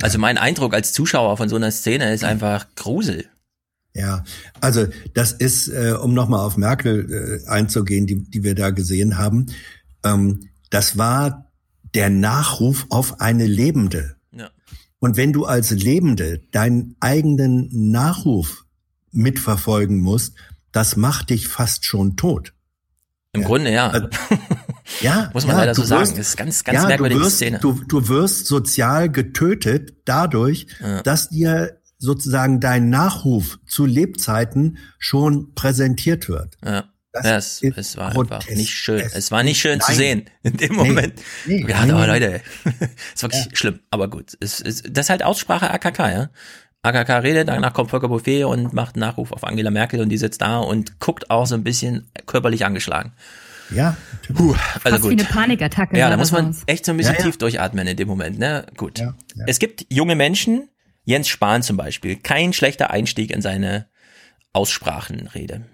Also 0.00 0.18
mein 0.18 0.38
Eindruck 0.38 0.74
als 0.74 0.92
Zuschauer 0.92 1.36
von 1.36 1.48
so 1.48 1.56
einer 1.56 1.70
Szene 1.70 2.12
ist 2.12 2.24
einfach 2.24 2.66
Grusel. 2.74 3.26
Ja, 3.94 4.24
also 4.60 4.86
das 5.12 5.32
ist, 5.32 5.68
äh, 5.68 5.92
um 5.92 6.14
nochmal 6.14 6.40
auf 6.40 6.56
Merkel 6.56 7.42
äh, 7.44 7.48
einzugehen, 7.48 8.06
die, 8.06 8.22
die 8.22 8.42
wir 8.42 8.54
da 8.54 8.70
gesehen 8.70 9.18
haben, 9.18 9.46
ähm, 10.02 10.48
das 10.70 10.96
war 10.96 11.52
der 11.94 12.08
Nachruf 12.08 12.86
auf 12.88 13.20
eine 13.20 13.46
Lebende. 13.46 14.16
Ja. 14.32 14.50
Und 14.98 15.18
wenn 15.18 15.34
du 15.34 15.44
als 15.44 15.70
Lebende 15.70 16.40
deinen 16.52 16.96
eigenen 17.00 17.68
Nachruf 17.90 18.64
mitverfolgen 19.10 20.00
musst, 20.00 20.34
das 20.72 20.96
macht 20.96 21.30
dich 21.30 21.48
fast 21.48 21.84
schon 21.84 22.16
tot. 22.16 22.52
Im 23.34 23.44
Grunde 23.44 23.72
ja. 23.72 23.88
Also, 23.88 24.08
ja, 25.00 25.30
Muss 25.32 25.46
man 25.46 25.54
ja, 25.56 25.60
leider 25.62 25.74
so 25.74 25.82
du 25.82 25.88
sagen. 25.88 26.02
wirst- 26.02 26.18
Das 26.18 26.28
ist 26.28 26.36
ganz, 26.36 26.64
ganz 26.64 26.76
ja, 26.82 26.86
merkwürdige 26.88 27.20
du 27.20 27.26
wirst, 27.26 27.36
Szene. 27.36 27.58
Du, 27.60 27.80
du 27.88 28.08
wirst 28.08 28.46
sozial 28.46 29.08
getötet 29.10 29.94
dadurch, 30.04 30.66
dass 31.04 31.30
dir 31.30 31.78
sozusagen 31.98 32.60
dein 32.60 32.90
Nachruf 32.90 33.58
zu 33.66 33.86
Lebzeiten 33.86 34.78
schon 34.98 35.54
präsentiert 35.54 36.28
wird. 36.28 36.56
Ja. 36.64 36.84
Das 37.14 37.26
ja, 37.26 37.36
es, 37.36 37.62
es 37.76 37.96
war 37.98 38.06
einfach 38.08 38.22
grotesk. 38.40 38.56
nicht 38.56 38.70
schön. 38.72 39.00
Es 39.12 39.30
war 39.30 39.42
nicht 39.42 39.60
schön 39.60 39.80
zu 39.82 39.88
Nein. 39.90 39.96
sehen 39.98 40.30
in 40.42 40.56
dem. 40.56 40.74
Moment. 40.74 41.20
Nee. 41.46 41.66
Ja, 41.68 41.80
aber. 41.80 42.06
Leute, 42.06 42.40
ist 43.14 43.22
wirklich 43.22 43.48
schlimm. 43.52 43.80
Aber 43.90 44.08
gut, 44.08 44.34
es, 44.40 44.62
es, 44.62 44.82
das 44.88 45.06
ist 45.06 45.10
halt 45.10 45.22
Aussprache 45.22 45.70
AKK, 45.70 45.98
ja. 46.10 46.30
AKK 46.84 47.10
redet, 47.22 47.46
danach 47.48 47.72
kommt 47.74 47.90
Volker 47.90 48.08
Bouffier 48.08 48.48
und 48.48 48.72
macht 48.72 48.96
einen 48.96 49.00
Nachruf 49.00 49.30
auf 49.30 49.44
Angela 49.44 49.70
Merkel 49.70 50.00
und 50.00 50.08
die 50.08 50.18
sitzt 50.18 50.42
da 50.42 50.58
und 50.58 50.98
guckt 50.98 51.30
auch 51.30 51.46
so 51.46 51.54
ein 51.54 51.62
bisschen 51.62 52.10
körperlich 52.26 52.64
angeschlagen. 52.64 53.12
Ja, 53.70 53.96
Puh, 54.34 54.52
also 54.52 54.80
Fast 54.80 55.04
wie 55.04 55.16
gut. 55.16 55.20
eine 55.20 55.24
Panikattacke. 55.28 55.96
Ja, 55.96 56.10
da 56.10 56.16
muss 56.16 56.32
man 56.32 56.50
aus. 56.50 56.62
echt 56.66 56.84
so 56.84 56.90
ein 56.92 56.96
bisschen 56.96 57.14
Ja, 57.14 57.20
ja. 57.20 57.24
tief 57.24 57.38
durchatmen 57.38 57.86
in 57.86 57.96
dem 57.96 58.08
Moment, 58.08 58.38
ne? 58.38 58.66
Gut. 58.76 59.00
Es 59.46 59.60
gibt 59.60 59.86
junge 59.90 60.16
Menschen, 60.16 60.68
Jens 61.04 61.28
Spahn 61.28 61.62
zum 61.62 61.76
Beispiel, 61.76 62.16
kein 62.16 62.52
schlechter 62.52 62.90
Einstieg 62.90 63.30
in 63.30 63.40
seine 63.42 63.86
Aussprachenrede. 64.52 65.64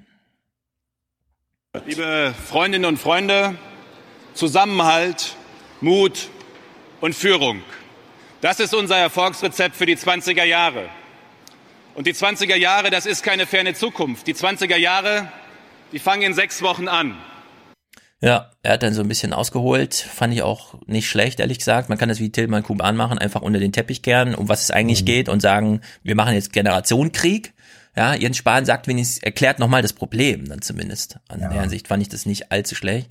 Liebe 1.86 2.34
Freundinnen 2.46 2.84
und 2.84 2.98
Freunde, 2.98 3.54
Zusammenhalt, 4.34 5.36
Mut 5.80 6.28
und 7.00 7.14
Führung. 7.14 7.62
Das 8.42 8.60
ist 8.60 8.74
unser 8.74 8.96
Erfolgsrezept 8.98 9.74
für 9.74 9.86
die 9.86 9.96
20er 9.96 10.44
Jahre. 10.44 10.88
Und 11.98 12.06
die 12.06 12.14
20er 12.14 12.54
Jahre, 12.54 12.90
das 12.90 13.06
ist 13.06 13.24
keine 13.24 13.44
ferne 13.44 13.74
Zukunft. 13.74 14.28
Die 14.28 14.34
20er 14.34 14.76
Jahre, 14.76 15.32
die 15.90 15.98
fangen 15.98 16.22
in 16.22 16.32
sechs 16.32 16.62
Wochen 16.62 16.86
an. 16.86 17.16
Ja, 18.20 18.52
er 18.62 18.74
hat 18.74 18.84
dann 18.84 18.94
so 18.94 19.02
ein 19.02 19.08
bisschen 19.08 19.32
ausgeholt, 19.32 19.94
fand 19.94 20.32
ich 20.32 20.42
auch 20.42 20.76
nicht 20.86 21.10
schlecht, 21.10 21.40
ehrlich 21.40 21.58
gesagt. 21.58 21.88
Man 21.88 21.98
kann 21.98 22.08
das 22.08 22.20
wie 22.20 22.30
Tillmann 22.30 22.62
Kuban 22.62 22.94
machen, 22.94 23.18
einfach 23.18 23.42
unter 23.42 23.58
den 23.58 23.72
Teppich 23.72 24.02
kehren, 24.02 24.36
um 24.36 24.48
was 24.48 24.62
es 24.62 24.70
eigentlich 24.70 25.06
geht 25.06 25.28
und 25.28 25.40
sagen, 25.40 25.80
wir 26.04 26.14
machen 26.14 26.34
jetzt 26.34 26.52
Generationenkrieg. 26.52 27.52
Ja, 27.96 28.14
Jens 28.14 28.36
Spahn 28.36 28.64
sagt 28.64 28.86
wenigstens, 28.86 29.20
erklärt 29.20 29.58
nochmal 29.58 29.82
das 29.82 29.92
Problem, 29.92 30.48
dann 30.48 30.62
zumindest. 30.62 31.18
An 31.26 31.40
der 31.40 31.50
Hinsicht 31.50 31.88
fand 31.88 32.00
ich 32.00 32.08
das 32.08 32.26
nicht 32.26 32.52
allzu 32.52 32.76
schlecht. 32.76 33.10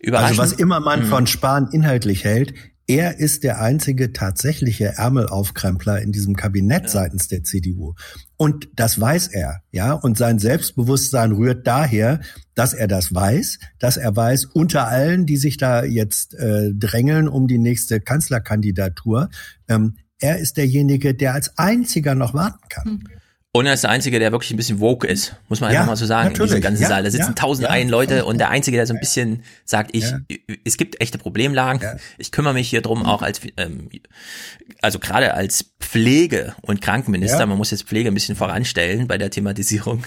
Überraschend. 0.00 0.40
Also 0.40 0.52
was 0.54 0.58
immer 0.58 0.80
man 0.80 1.00
Mhm. 1.00 1.08
von 1.10 1.26
Spahn 1.26 1.68
inhaltlich 1.70 2.24
hält, 2.24 2.54
er 2.92 3.18
ist 3.18 3.42
der 3.42 3.62
einzige 3.62 4.12
tatsächliche 4.12 4.98
Ärmelaufkrempler 4.98 6.02
in 6.02 6.12
diesem 6.12 6.36
Kabinett 6.36 6.90
seitens 6.90 7.26
der 7.26 7.42
CDU. 7.42 7.94
Und 8.36 8.68
das 8.74 9.00
weiß 9.00 9.28
er, 9.28 9.62
ja. 9.70 9.94
Und 9.94 10.18
sein 10.18 10.38
Selbstbewusstsein 10.38 11.32
rührt 11.32 11.66
daher, 11.66 12.20
dass 12.54 12.74
er 12.74 12.88
das 12.88 13.14
weiß, 13.14 13.58
dass 13.78 13.96
er 13.96 14.14
weiß, 14.14 14.44
unter 14.44 14.88
allen, 14.88 15.24
die 15.24 15.38
sich 15.38 15.56
da 15.56 15.84
jetzt 15.84 16.34
äh, 16.34 16.70
drängeln 16.74 17.28
um 17.28 17.48
die 17.48 17.58
nächste 17.58 17.98
Kanzlerkandidatur, 17.98 19.30
ähm, 19.68 19.96
er 20.20 20.38
ist 20.38 20.58
derjenige, 20.58 21.14
der 21.14 21.32
als 21.32 21.56
einziger 21.56 22.14
noch 22.14 22.34
warten 22.34 22.68
kann. 22.68 23.04
Und 23.54 23.66
er 23.66 23.74
ist 23.74 23.82
der 23.84 23.90
Einzige, 23.90 24.18
der 24.18 24.32
wirklich 24.32 24.50
ein 24.50 24.56
bisschen 24.56 24.80
woke 24.80 25.06
ist, 25.06 25.36
muss 25.50 25.60
man 25.60 25.68
einfach 25.68 25.82
Ja, 25.82 25.86
mal 25.86 25.96
so 25.96 26.06
sagen, 26.06 26.28
in 26.28 26.32
diesem 26.32 26.44
natürlich. 26.46 26.62
ganzen 26.64 26.82
Ja, 26.84 26.88
Saal. 26.88 27.02
Da 27.02 27.10
sitzen 27.10 27.26
ja, 27.28 27.32
tausend 27.34 27.64
ja, 27.66 27.70
ein 27.70 27.90
Leute 27.90 28.24
und 28.24 28.38
der 28.38 28.48
Einzige, 28.48 28.78
der 28.78 28.86
so 28.86 28.94
ein 28.94 29.00
bisschen 29.00 29.42
sagt, 29.66 29.94
ich, 29.94 30.06
es 30.64 30.78
gibt 30.78 31.02
echte 31.02 31.18
Problemlagen, 31.18 31.86
ich 32.16 32.32
kümmere 32.32 32.54
mich 32.54 32.70
hier 32.70 32.80
drum, 32.80 33.04
auch 33.04 33.20
als, 33.20 33.42
ähm, 33.58 33.90
also 34.80 34.98
gerade 34.98 35.34
als 35.34 35.66
Pflege- 35.80 36.54
und 36.62 36.80
Krankenminister, 36.80 37.40
Ja. 37.40 37.46
man 37.46 37.58
muss 37.58 37.70
jetzt 37.72 37.82
Pflege 37.86 38.08
ein 38.10 38.14
bisschen 38.14 38.36
voranstellen 38.36 39.06
bei 39.06 39.18
der 39.18 39.28
Thematisierung, 39.28 40.04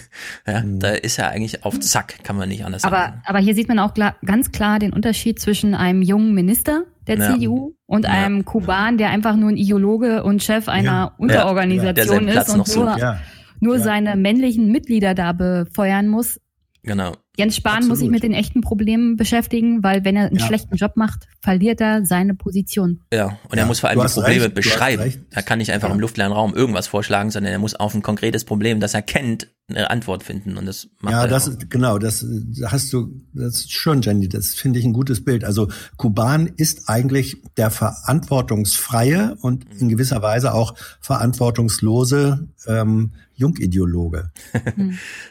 ja, 0.47 0.61
Mhm. 0.61 0.79
da 0.79 0.89
ist 0.93 1.19
er 1.19 1.29
eigentlich 1.29 1.63
auf 1.65 1.79
Zack, 1.79 2.23
kann 2.23 2.37
man 2.37 2.49
nicht 2.49 2.65
anders 2.65 2.81
sagen. 2.81 2.95
Aber, 2.95 3.21
aber 3.25 3.37
hier 3.37 3.53
sieht 3.53 3.67
man 3.67 3.77
auch 3.77 3.93
klar, 3.93 4.15
ganz 4.25 4.51
klar 4.51 4.79
den 4.79 4.91
Unterschied 4.91 5.39
zwischen 5.39 5.75
einem 5.75 6.01
jungen 6.01 6.33
Minister 6.33 6.85
der 7.05 7.19
Ja. 7.19 7.33
CDU 7.35 7.75
und 7.85 8.05
Ja. 8.05 8.09
einem 8.09 8.43
Kuban, 8.43 8.97
der 8.97 9.11
einfach 9.11 9.35
nur 9.35 9.49
ein 9.49 9.57
Ideologe 9.57 10.23
und 10.23 10.41
Chef 10.41 10.67
einer 10.67 10.83
Ja. 10.83 11.05
Der 11.05 11.19
Unterorganisation 11.19 12.25
Platz 12.25 12.47
ist 12.47 12.55
noch 12.57 12.67
und 12.67 12.75
nur. 12.75 13.19
Nur 13.59 13.77
Ja. 13.77 13.83
seine 13.83 14.15
männlichen 14.15 14.71
Mitglieder 14.71 15.13
da 15.15 15.31
befeuern 15.33 16.07
muss. 16.07 16.39
Genau. 16.83 17.13
Jens 17.35 17.55
Spahn 17.55 17.87
muss 17.87 17.97
sich 17.99 18.09
mit 18.11 18.21
den 18.21 18.31
echten 18.31 18.61
Problemen 18.61 19.15
beschäftigen, 19.17 19.83
weil 19.83 20.05
wenn 20.05 20.15
er 20.15 20.27
einen 20.27 20.37
Ja. 20.37 20.45
schlechten 20.45 20.75
Job 20.75 20.95
macht, 20.95 21.25
verliert 21.41 21.81
er 21.81 22.05
seine 22.05 22.35
Position. 22.35 23.01
Ja, 23.11 23.39
und 23.49 23.53
er 23.57 23.61
Ja, 23.61 23.65
muss 23.65 23.79
vor 23.79 23.89
allem 23.89 23.99
die 23.99 24.07
Probleme 24.07 24.43
recht, 24.45 24.53
beschreiben. 24.53 25.25
Er 25.31 25.41
kann 25.41 25.57
nicht 25.57 25.71
einfach 25.71 25.89
im 25.91 25.99
luftleeren 25.99 26.31
Raum 26.31 26.53
irgendwas 26.53 26.85
vorschlagen, 26.87 27.31
sondern 27.31 27.51
er 27.51 27.57
muss 27.59 27.73
auf 27.73 27.95
ein 27.95 28.03
konkretes 28.03 28.45
Problem, 28.45 28.79
das 28.79 28.93
er 28.93 29.01
kennt, 29.01 29.47
eine 29.67 29.89
Antwort 29.89 30.21
finden. 30.21 30.57
Und 30.57 30.67
das 30.67 30.87
macht 31.01 31.13
Ja, 31.13 31.21
er 31.23 31.27
das 31.27 31.47
auch. 31.49 31.53
ist, 31.53 31.69
genau, 31.71 31.97
das 31.97 32.23
da 32.59 32.71
hast 32.71 32.93
du, 32.93 33.19
das 33.33 33.55
ist 33.61 33.73
schon, 33.73 34.03
Jenny, 34.03 34.29
das 34.29 34.53
finde 34.53 34.77
ich 34.77 34.85
ein 34.85 34.93
gutes 34.93 35.25
Bild. 35.25 35.43
Also 35.43 35.67
Kuban 35.97 36.51
ist 36.55 36.87
eigentlich 36.87 37.41
der 37.57 37.71
verantwortungsfreie 37.71 39.35
und 39.41 39.65
in 39.79 39.89
gewisser 39.89 40.21
Weise 40.21 40.53
auch 40.53 40.75
verantwortungslose 41.01 42.47
ähm, 42.67 43.11
Jungideologe. 43.35 44.31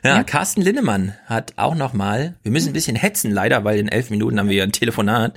Ja, 0.05 0.23
Carsten 0.23 0.61
Linnemann 0.61 1.15
hat 1.27 1.55
auch 1.57 1.75
noch 1.75 1.95
mal, 1.95 2.35
wir 2.43 2.53
müssen 2.53 2.69
ein 2.69 2.73
bisschen 2.75 2.97
hetzen 2.97 3.31
leider, 3.31 3.65
weil 3.65 3.79
in 3.79 3.89
elf 3.89 4.11
Minuten 4.11 4.39
haben 4.39 4.49
wir 4.49 4.57
ja 4.57 4.65
ein 4.65 4.73
Telefonat. 4.73 5.35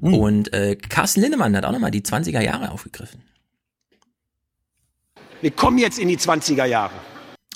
Hm. 0.00 0.14
Und 0.14 0.52
äh, 0.54 0.76
Carsten 0.76 1.20
Linnemann 1.20 1.54
hat 1.56 1.64
auch 1.64 1.72
noch 1.72 1.78
mal 1.78 1.90
die 1.90 2.00
20er 2.00 2.40
Jahre 2.40 2.70
aufgegriffen. 2.70 3.22
Wir 5.42 5.50
kommen 5.50 5.78
jetzt 5.78 5.98
in 5.98 6.08
die 6.08 6.16
20er 6.16 6.64
Jahre. 6.64 6.94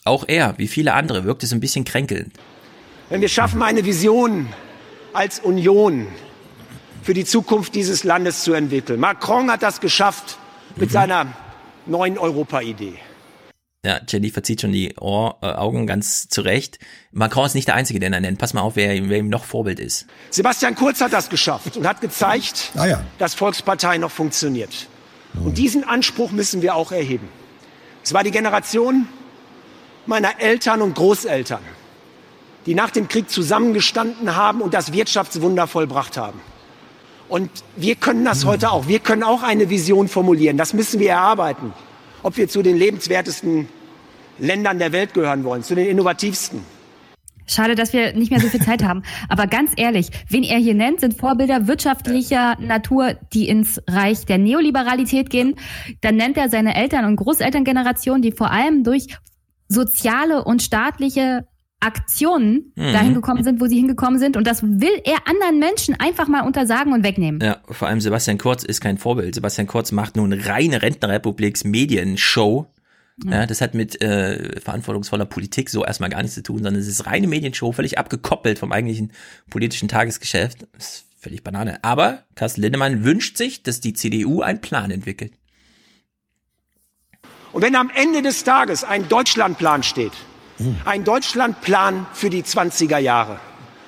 Auch 0.05 0.25
er, 0.29 0.59
wie 0.59 0.69
viele 0.69 0.93
andere, 0.93 1.25
wirkt 1.25 1.43
es 1.43 1.53
ein 1.53 1.61
bisschen 1.61 1.85
kränkelnd. 1.85 2.33
Wenn 3.09 3.21
wir 3.21 3.29
schaffen, 3.29 3.63
eine 3.63 3.85
Vision 3.85 4.49
als 5.13 5.41
Union 5.41 6.07
für 7.03 7.15
die 7.15 7.25
Zukunft 7.25 7.75
dieses 7.75 8.05
Landes 8.05 8.43
zu 8.43 8.53
entwickeln. 8.53 9.01
Macron 9.01 9.51
hat 9.51 9.63
das 9.63 9.81
geschafft 9.81 10.39
mit 10.77 10.91
seiner 10.91 11.27
neuen 11.87 12.19
Europa-Idee. 12.19 12.99
Ja, 13.85 13.99
Jenny 14.07 14.29
verzieht 14.29 14.61
schon 14.61 14.73
die 14.73 14.95
Ohr, 14.99 15.39
äh, 15.41 15.47
Augen 15.47 15.87
ganz 15.87 16.29
zurecht. 16.29 16.79
Macron 17.13 17.47
ist 17.47 17.55
nicht 17.55 17.67
der 17.67 17.77
Einzige, 17.77 17.99
den 17.99 18.13
er 18.13 18.21
nennt. 18.21 18.39
Pass 18.39 18.53
mal 18.53 18.61
auf, 18.61 18.77
wer, 18.77 18.95
ihm- 18.95 19.09
wer 19.09 19.19
ihm 19.19 19.31
noch 19.31 19.45
Vorbild 19.45 19.81
ist. 19.81 20.07
Sebastian 20.29 20.75
Kurz 20.75 21.01
hat 21.01 21.15
das 21.15 21.31
geschafft 21.31 21.79
und 21.79 21.87
hat 21.87 22.03
gezeigt, 22.03 22.73
Ah 22.77 22.87
ja. 22.87 23.05
dass 23.19 23.33
Volkspartei 23.35 23.97
noch 23.97 24.11
funktioniert. 24.11 24.87
Und 25.43 25.57
diesen 25.57 25.85
Anspruch 25.85 26.31
müssen 26.31 26.61
wir 26.61 26.75
auch 26.75 26.93
erheben. 26.93 27.29
Es 28.03 28.13
war 28.13 28.23
die 28.23 28.33
Generation 28.33 29.07
meiner 30.05 30.41
Eltern 30.41 30.83
und 30.83 30.95
Großeltern, 30.95 31.61
die 32.67 32.75
nach 32.75 32.91
dem 32.91 33.09
Krieg 33.09 33.31
zusammengestanden 33.31 34.37
haben 34.37 34.61
und 34.61 34.75
das 34.75 34.93
Wirtschaftswunder 34.93 35.67
vollbracht 35.67 36.19
haben. 36.19 36.41
Und 37.31 37.49
wir 37.77 37.95
können 37.95 38.25
das 38.27 38.45
heute 38.45 38.73
auch. 38.73 38.89
Wir 38.89 38.99
können 38.99 39.23
auch 39.23 39.43
eine 39.43 39.71
Vision 39.71 40.09
formulieren. 40.09 40.57
Das 40.59 40.75
müssen 40.75 41.01
wir 41.01 41.11
erarbeiten. 41.11 41.73
Ob 42.23 42.37
wir 42.37 42.49
zu 42.49 42.63
den 42.63 42.77
lebenswertesten 42.77 43.69
Ländern 44.39 44.79
der 44.79 44.93
Welt 44.93 45.15
gehören 45.15 45.45
wollen, 45.45 45.63
zu 45.63 45.75
den 45.75 45.87
innovativsten. 45.87 46.61
Schade, 47.47 47.75
dass 47.75 47.93
wir 47.93 48.13
nicht 48.13 48.31
mehr 48.31 48.39
so 48.39 48.47
viel 48.47 48.61
Zeit 48.61 48.85
haben. 48.85 49.03
Aber 49.29 49.49
ganz 49.49 49.73
ehrlich, 49.77 50.11
wen 50.29 50.45
er 50.45 50.59
hier 50.59 50.75
nennt, 50.75 51.01
sind 51.01 51.19
Vorbilder 51.19 51.67
wirtschaftlicher 51.67 52.57
Natur, 52.61 53.15
die 53.33 53.49
ins 53.49 53.83
Reich 53.89 54.25
der 54.25 54.39
Neoliberalität 54.39 55.31
gehen. 55.31 55.57
Dann 56.01 56.15
nennt 56.15 56.37
er 56.37 56.49
seine 56.49 56.77
Eltern- 56.77 57.07
und 57.07 57.17
Großelterngeneration, 57.17 58.23
die 58.23 58.31
vor 58.31 58.53
allem 58.53 58.85
durch 58.85 59.09
soziale 59.67 60.45
und 60.45 60.63
staatliche 60.63 61.47
Aktionen 61.81 62.73
Mhm. 62.77 62.93
dahin 62.93 63.15
gekommen 63.15 63.43
sind, 63.43 63.61
wo 63.61 63.67
sie 63.67 63.77
hingekommen 63.77 64.19
sind. 64.19 64.37
Und 64.37 64.47
das 64.47 64.63
will 64.63 65.01
er 65.05 65.27
anderen 65.27 65.59
Menschen 65.59 65.95
einfach 65.99 66.29
mal 66.29 66.43
untersagen 66.43 66.93
und 66.93 67.03
wegnehmen. 67.05 67.41
Ja, 67.43 67.59
vor 67.71 67.89
allem 67.89 68.01
Sebastian 68.01 68.39
Kurz 68.39 68.63
ist 68.65 68.81
kein 68.81 68.99
Vorbild. 68.99 69.35
Sebastian 69.35 69.67
Kurz 69.67 69.91
macht 69.93 70.17
nun 70.17 70.33
reine 70.33 70.83
Rentnerrepubliks 70.83 71.65
Medienshow. 71.65 72.67
Ja, 73.25 73.45
das 73.45 73.61
hat 73.61 73.75
mit 73.75 74.01
äh, 74.01 74.59
verantwortungsvoller 74.61 75.27
Politik 75.27 75.69
so 75.69 75.85
erstmal 75.85 76.09
gar 76.09 76.23
nichts 76.23 76.35
zu 76.37 76.43
tun, 76.43 76.59
sondern 76.63 76.77
es 76.77 76.87
ist 76.89 77.05
reine 77.05 77.27
Medienshow, 77.27 77.71
völlig 77.73 77.99
abgekoppelt 77.99 78.59
vom 78.59 78.73
eigentlichen 78.73 79.13
politischen 79.51 79.89
Tagesgeschäft. 79.89 80.67
Das 80.73 80.87
ist 80.87 81.05
völlig 81.19 81.45
Banane. 81.45 81.85
Aber 81.85 82.23
Carsten 82.35 82.63
Lindemann 82.63 83.05
wünscht 83.05 83.37
sich, 83.37 83.63
dass 83.63 83.81
die 83.81 83.93
CDU 83.93 84.41
einen 84.41 84.63
Plan 84.63 84.91
entwickelt. 84.91 85.35
Und 87.53 87.63
wenn 87.63 87.75
am 87.77 87.91
Ende 87.95 88.23
des 88.23 88.45
Tages 88.45 88.85
ein 88.85 89.09
Deutschlandplan 89.09 89.83
steht, 89.83 90.13
ein 90.85 91.05
Deutschlandplan 91.05 92.07
für 92.13 92.31
die 92.31 92.43
20er 92.43 92.99
Jahre, 92.99 93.39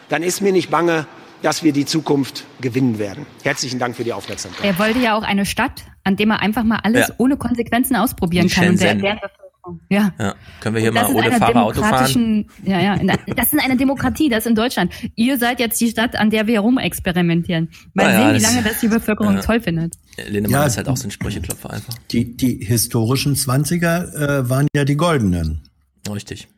dann 0.09 0.23
ist 0.23 0.41
mir 0.41 0.53
nicht 0.53 0.71
bange, 0.71 1.07
dass 1.43 1.63
wir 1.63 1.73
die 1.73 1.85
Zukunft 1.85 2.45
gewinnen 2.61 2.99
werden. 2.99 3.27
Herzlichen 3.43 3.79
Dank 3.79 3.97
für 3.97 4.05
die 4.05 4.13
Aufmerksamkeit. 4.13 4.65
Er 4.65 4.79
wollte 4.79 5.01
ja 5.01 5.17
auch 5.17 5.25
eine 5.25 5.45
Stadt, 5.45 5.83
an 6.05 6.17
dem 6.17 6.31
er 6.31 6.41
einfach 6.41 6.63
mal 6.65 6.79
alles 6.83 7.09
Ja. 7.09 7.15
ohne 7.19 7.37
Konsequenzen 7.37 7.97
ausprobieren 7.97 8.47
Wie 8.47 8.55
kann. 8.55 8.69
Und 8.71 8.81
der, 8.81 8.95
Bevölkerung. 8.95 9.81
Ja. 9.89 10.13
Ja, 10.19 10.35
können 10.61 10.75
wir 10.75 10.83
hier 10.83 10.93
mal 10.93 11.09
in 11.09 11.15
ohne 11.15 11.33
Fahrer 11.33 11.63
Auto 11.63 11.83
fahren? 11.83 12.47
Ja, 12.65 12.81
ja. 12.81 12.97
Das 13.37 13.47
ist 13.47 13.55
in 13.55 13.61
einer 13.61 13.77
Demokratie, 13.77 14.29
das 14.29 14.41
ist 14.41 14.47
in 14.51 14.55
Deutschland. 14.55 14.93
Ihr 15.15 15.39
seid 15.39 15.61
jetzt 15.61 15.81
die 15.81 15.89
Stadt, 15.89 16.17
an 16.17 16.31
der 16.31 16.47
wir 16.47 16.61
rumexperimentieren. 16.61 17.71
Mal 17.95 18.11
ja, 18.13 18.19
sehen, 18.19 18.41
wie 18.41 18.43
lange 18.43 18.69
das 18.69 18.81
die 18.81 18.89
Bevölkerung 18.89 19.35
ja. 19.35 19.41
toll 19.41 19.61
findet. 19.61 19.95
Lindemann 20.29 20.63
Ja, 20.63 20.67
ist 20.67 20.77
halt 20.77 20.89
auch 20.89 20.97
so 20.97 21.09
ein 21.09 21.11
Sprücheklopfer 21.11 21.71
einfach. 21.71 21.95
Die, 22.11 22.37
die 22.37 22.65
historischen 22.65 23.37
Zwanziger 23.37 24.41
äh, 24.41 24.49
waren 24.49 24.67
ja 24.75 24.85
die 24.85 24.97
goldenen. 24.97 25.63
Richtig. 26.11 26.49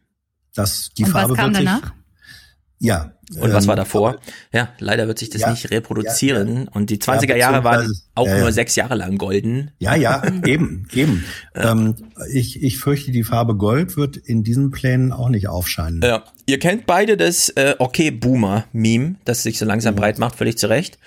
Das, 0.55 0.91
die 0.97 1.05
Und 1.05 1.11
Farbe 1.11 1.31
was 1.31 1.39
kam 1.39 1.47
wird 1.51 1.57
sich, 1.57 1.65
danach? 1.67 1.93
Ja. 2.79 3.13
Und 3.41 3.53
was 3.55 3.65
ähm, 3.65 3.69
war 3.69 3.77
davor? 3.77 4.19
Ja, 4.53 4.69
leider 4.79 5.07
wird 5.09 5.19
sich 5.19 5.31
das 5.31 5.41
Ja, 5.41 5.51
nicht 5.51 5.71
reproduzieren. 5.71 6.69
Und 6.69 6.91
die 6.91 6.99
Ja, 7.03 7.15
20er 7.15 7.37
Jahre 7.37 7.65
waren 7.65 7.91
auch 8.15 8.27
ja, 8.27 8.37
ja. 8.37 8.41
nur 8.43 8.53
sechs 8.53 8.77
Jahre 8.77 8.95
lang 8.95 9.17
golden. 9.17 9.71
Ja, 9.79 9.95
ja, 9.95 10.23
eben, 10.45 10.87
eben. 10.93 11.25
Ähm, 11.55 11.95
ich, 12.31 12.63
ich 12.63 12.79
fürchte, 12.79 13.13
die 13.13 13.25
Farbe 13.25 13.57
Gold 13.57 13.97
wird 13.97 14.19
in 14.19 14.45
diesen 14.45 14.71
Plänen 14.71 15.13
auch 15.13 15.31
nicht 15.31 15.49
aufscheinen. 15.49 16.03
Ja, 16.03 16.25
ihr 16.47 16.59
kennt 16.59 16.85
beide 16.85 17.17
das 17.17 17.49
äh, 17.51 17.75
Okay 17.79 18.11
Boomer 18.11 18.67
Meme, 18.73 19.17
das 19.25 19.43
sich 19.43 19.59
so 19.59 19.65
langsam 19.65 19.95
breit 19.95 20.19
macht, 20.19 20.37
völlig 20.37 20.59
zu 20.59 20.69
Recht. 20.69 20.99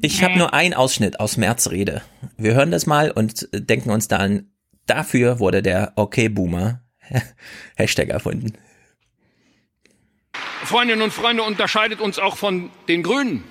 Ich 0.00 0.22
habe 0.22 0.36
nur 0.36 0.52
einen 0.54 0.74
Ausschnitt 0.74 1.18
aus 1.18 1.38
März 1.38 1.70
Rede. 1.70 2.02
Wir 2.36 2.54
hören 2.54 2.70
das 2.70 2.86
mal 2.86 3.10
und 3.10 3.48
äh, 3.52 3.62
denken 3.62 3.90
uns 3.90 4.08
dann, 4.08 4.50
dafür 4.86 5.40
wurde 5.40 5.62
der 5.62 5.94
Okay 5.96 6.28
Boomer 6.28 6.82
Hashtag 7.76 8.10
erfunden. 8.10 8.52
Freundinnen 10.64 11.02
und 11.02 11.12
Freunde, 11.12 11.42
unterscheidet 11.42 12.00
uns 12.00 12.18
auch 12.18 12.36
von 12.36 12.70
den 12.88 13.02
Grünen. 13.02 13.44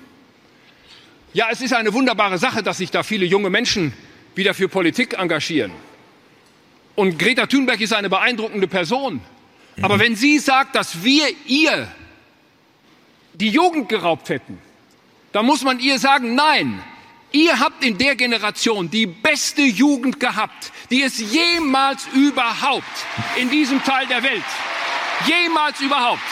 Ja, 1.32 1.48
es 1.50 1.60
ist 1.60 1.72
eine 1.72 1.92
wunderbare 1.92 2.38
Sache, 2.38 2.62
dass 2.62 2.78
sich 2.78 2.90
da 2.90 3.02
viele 3.02 3.26
junge 3.26 3.50
Menschen 3.50 3.92
wieder 4.34 4.54
für 4.54 4.68
Politik 4.68 5.18
engagieren. 5.18 5.72
Und 6.94 7.18
Greta 7.18 7.46
Thunberg 7.46 7.80
ist 7.80 7.92
eine 7.92 8.08
beeindruckende 8.08 8.66
Person. 8.66 9.20
Aber 9.82 9.98
wenn 9.98 10.16
sie 10.16 10.38
sagt, 10.38 10.74
dass 10.74 11.04
wir 11.04 11.28
ihr 11.46 11.88
die 13.34 13.50
Jugend 13.50 13.88
geraubt 13.88 14.28
hätten, 14.28 14.58
dann 15.32 15.46
muss 15.46 15.62
man 15.62 15.78
ihr 15.78 15.98
sagen, 15.98 16.34
nein, 16.34 16.82
ihr 17.30 17.60
habt 17.60 17.84
in 17.84 17.96
der 17.98 18.16
Generation 18.16 18.90
die 18.90 19.06
beste 19.06 19.62
Jugend 19.62 20.18
gehabt, 20.18 20.72
die 20.90 21.02
es 21.02 21.18
jemals 21.18 22.08
überhaupt 22.14 22.84
in 23.36 23.50
diesem 23.50 23.82
Teil 23.84 24.06
der 24.06 24.22
Welt, 24.22 24.42
jemals 25.26 25.80
überhaupt 25.80 26.22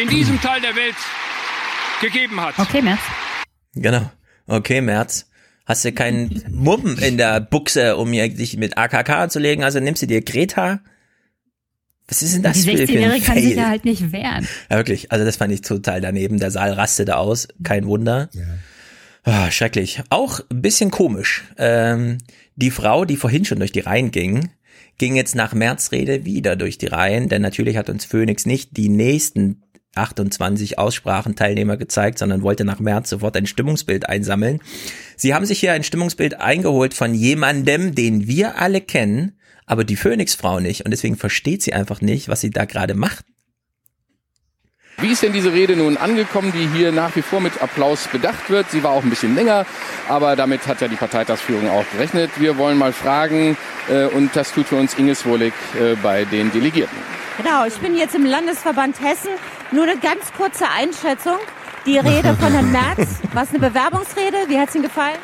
in 0.00 0.08
diesem 0.08 0.40
Teil 0.40 0.60
der 0.60 0.74
Welt 0.76 0.96
gegeben 2.00 2.40
hat. 2.40 2.58
Okay, 2.58 2.82
Merz. 2.82 3.00
Genau. 3.74 4.10
Okay, 4.46 4.80
März. 4.80 5.26
Hast 5.64 5.84
du 5.84 5.92
keinen 5.92 6.42
Mumm 6.50 6.98
in 6.98 7.16
der 7.16 7.40
Buchse, 7.40 7.96
um 7.96 8.12
hier 8.12 8.28
dich 8.28 8.56
mit 8.56 8.76
AKK 8.76 9.10
anzulegen? 9.10 9.64
Also 9.64 9.78
nimmst 9.80 10.02
du 10.02 10.06
dir 10.06 10.22
Greta? 10.22 10.80
Was 12.08 12.20
ist 12.20 12.34
denn 12.34 12.42
das 12.42 12.54
Die 12.54 12.62
für, 12.62 12.76
für 12.76 12.82
ein 12.82 12.88
16-Jährige 12.88 13.24
kann 13.24 13.38
sich 13.38 13.54
ja 13.54 13.68
halt 13.68 13.84
nicht 13.84 14.12
wehren. 14.12 14.46
Ja, 14.70 14.76
wirklich. 14.76 15.12
Also 15.12 15.24
das 15.24 15.36
fand 15.36 15.52
ich 15.52 15.62
total 15.62 16.00
daneben. 16.00 16.38
Der 16.38 16.50
Saal 16.50 16.72
rastete 16.72 17.16
aus. 17.16 17.48
Kein 17.62 17.86
Wunder. 17.86 18.28
Ah, 19.22 19.50
schrecklich. 19.50 20.02
Auch 20.10 20.40
ein 20.50 20.60
bisschen 20.62 20.90
komisch. 20.90 21.44
Ähm, 21.56 22.18
die 22.56 22.72
Frau, 22.72 23.04
die 23.04 23.16
vorhin 23.16 23.44
schon 23.44 23.60
durch 23.60 23.72
die 23.72 23.80
Reihen 23.80 24.10
ging, 24.10 24.50
ging 24.98 25.16
jetzt 25.16 25.34
nach 25.34 25.54
Märzrede 25.54 26.24
wieder 26.24 26.56
durch 26.56 26.78
die 26.78 26.86
Reihen, 26.86 27.28
denn 27.28 27.42
natürlich 27.42 27.76
hat 27.76 27.90
uns 27.90 28.04
Phoenix 28.04 28.46
nicht 28.46 28.76
die 28.76 28.88
nächsten 28.88 29.62
28 29.94 30.78
Aussprachenteilnehmer 30.78 31.76
gezeigt, 31.76 32.18
sondern 32.18 32.42
wollte 32.42 32.64
nach 32.64 32.80
März 32.80 33.10
sofort 33.10 33.36
ein 33.36 33.46
Stimmungsbild 33.46 34.08
einsammeln. 34.08 34.60
Sie 35.16 35.34
haben 35.34 35.44
sich 35.44 35.60
hier 35.60 35.72
ein 35.72 35.84
Stimmungsbild 35.84 36.40
eingeholt 36.40 36.94
von 36.94 37.14
jemandem, 37.14 37.94
den 37.94 38.26
wir 38.26 38.58
alle 38.58 38.80
kennen, 38.80 39.38
aber 39.66 39.84
die 39.84 39.96
Phoenix-Frau 39.96 40.60
nicht 40.60 40.84
und 40.84 40.90
deswegen 40.90 41.16
versteht 41.16 41.62
sie 41.62 41.74
einfach 41.74 42.00
nicht, 42.00 42.28
was 42.28 42.40
sie 42.40 42.50
da 42.50 42.64
gerade 42.64 42.94
macht. 42.94 43.24
Wie 44.98 45.12
ist 45.12 45.22
denn 45.22 45.32
diese 45.32 45.52
Rede 45.52 45.74
nun 45.74 45.96
angekommen, 45.96 46.52
die 46.52 46.68
hier 46.76 46.92
nach 46.92 47.16
wie 47.16 47.22
vor 47.22 47.40
mit 47.40 47.60
Applaus 47.60 48.06
bedacht 48.08 48.50
wird? 48.50 48.70
Sie 48.70 48.82
war 48.84 48.92
auch 48.92 49.02
ein 49.02 49.10
bisschen 49.10 49.34
länger, 49.34 49.66
aber 50.08 50.36
damit 50.36 50.66
hat 50.66 50.80
ja 50.80 50.88
die 50.88 50.96
Parteitagsführung 50.96 51.68
auch 51.70 51.84
gerechnet. 51.92 52.30
Wir 52.36 52.56
wollen 52.56 52.78
mal 52.78 52.92
fragen, 52.92 53.56
äh, 53.88 54.04
und 54.04 54.36
das 54.36 54.52
tut 54.52 54.66
für 54.68 54.76
uns 54.76 54.94
Inges 54.94 55.26
Wohlig 55.26 55.54
äh, 55.80 55.96
bei 55.96 56.24
den 56.24 56.52
Delegierten. 56.52 56.96
Genau, 57.38 57.64
ich 57.64 57.74
bin 57.78 57.96
jetzt 57.96 58.14
im 58.14 58.26
Landesverband 58.26 59.00
Hessen. 59.00 59.30
Nur 59.72 59.84
eine 59.84 59.96
ganz 59.96 60.32
kurze 60.36 60.66
Einschätzung. 60.68 61.38
Die 61.86 61.98
Rede 61.98 62.36
von 62.36 62.52
Herrn 62.52 62.70
Merz, 62.96 63.20
war 63.32 63.42
es 63.42 63.50
eine 63.50 63.58
Bewerbungsrede? 63.58 64.36
Wie 64.46 64.60
hat 64.60 64.68
es 64.68 64.74
Ihnen 64.76 64.84
gefallen? 64.84 65.18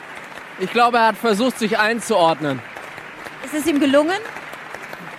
Ich 0.59 0.73
glaube, 0.73 0.97
er 0.97 1.09
hat 1.09 1.17
versucht, 1.17 1.59
sich 1.59 1.79
einzuordnen. 1.79 2.61
Ist 3.45 3.55
es 3.55 3.67
ihm 3.67 3.79
gelungen? 3.79 4.19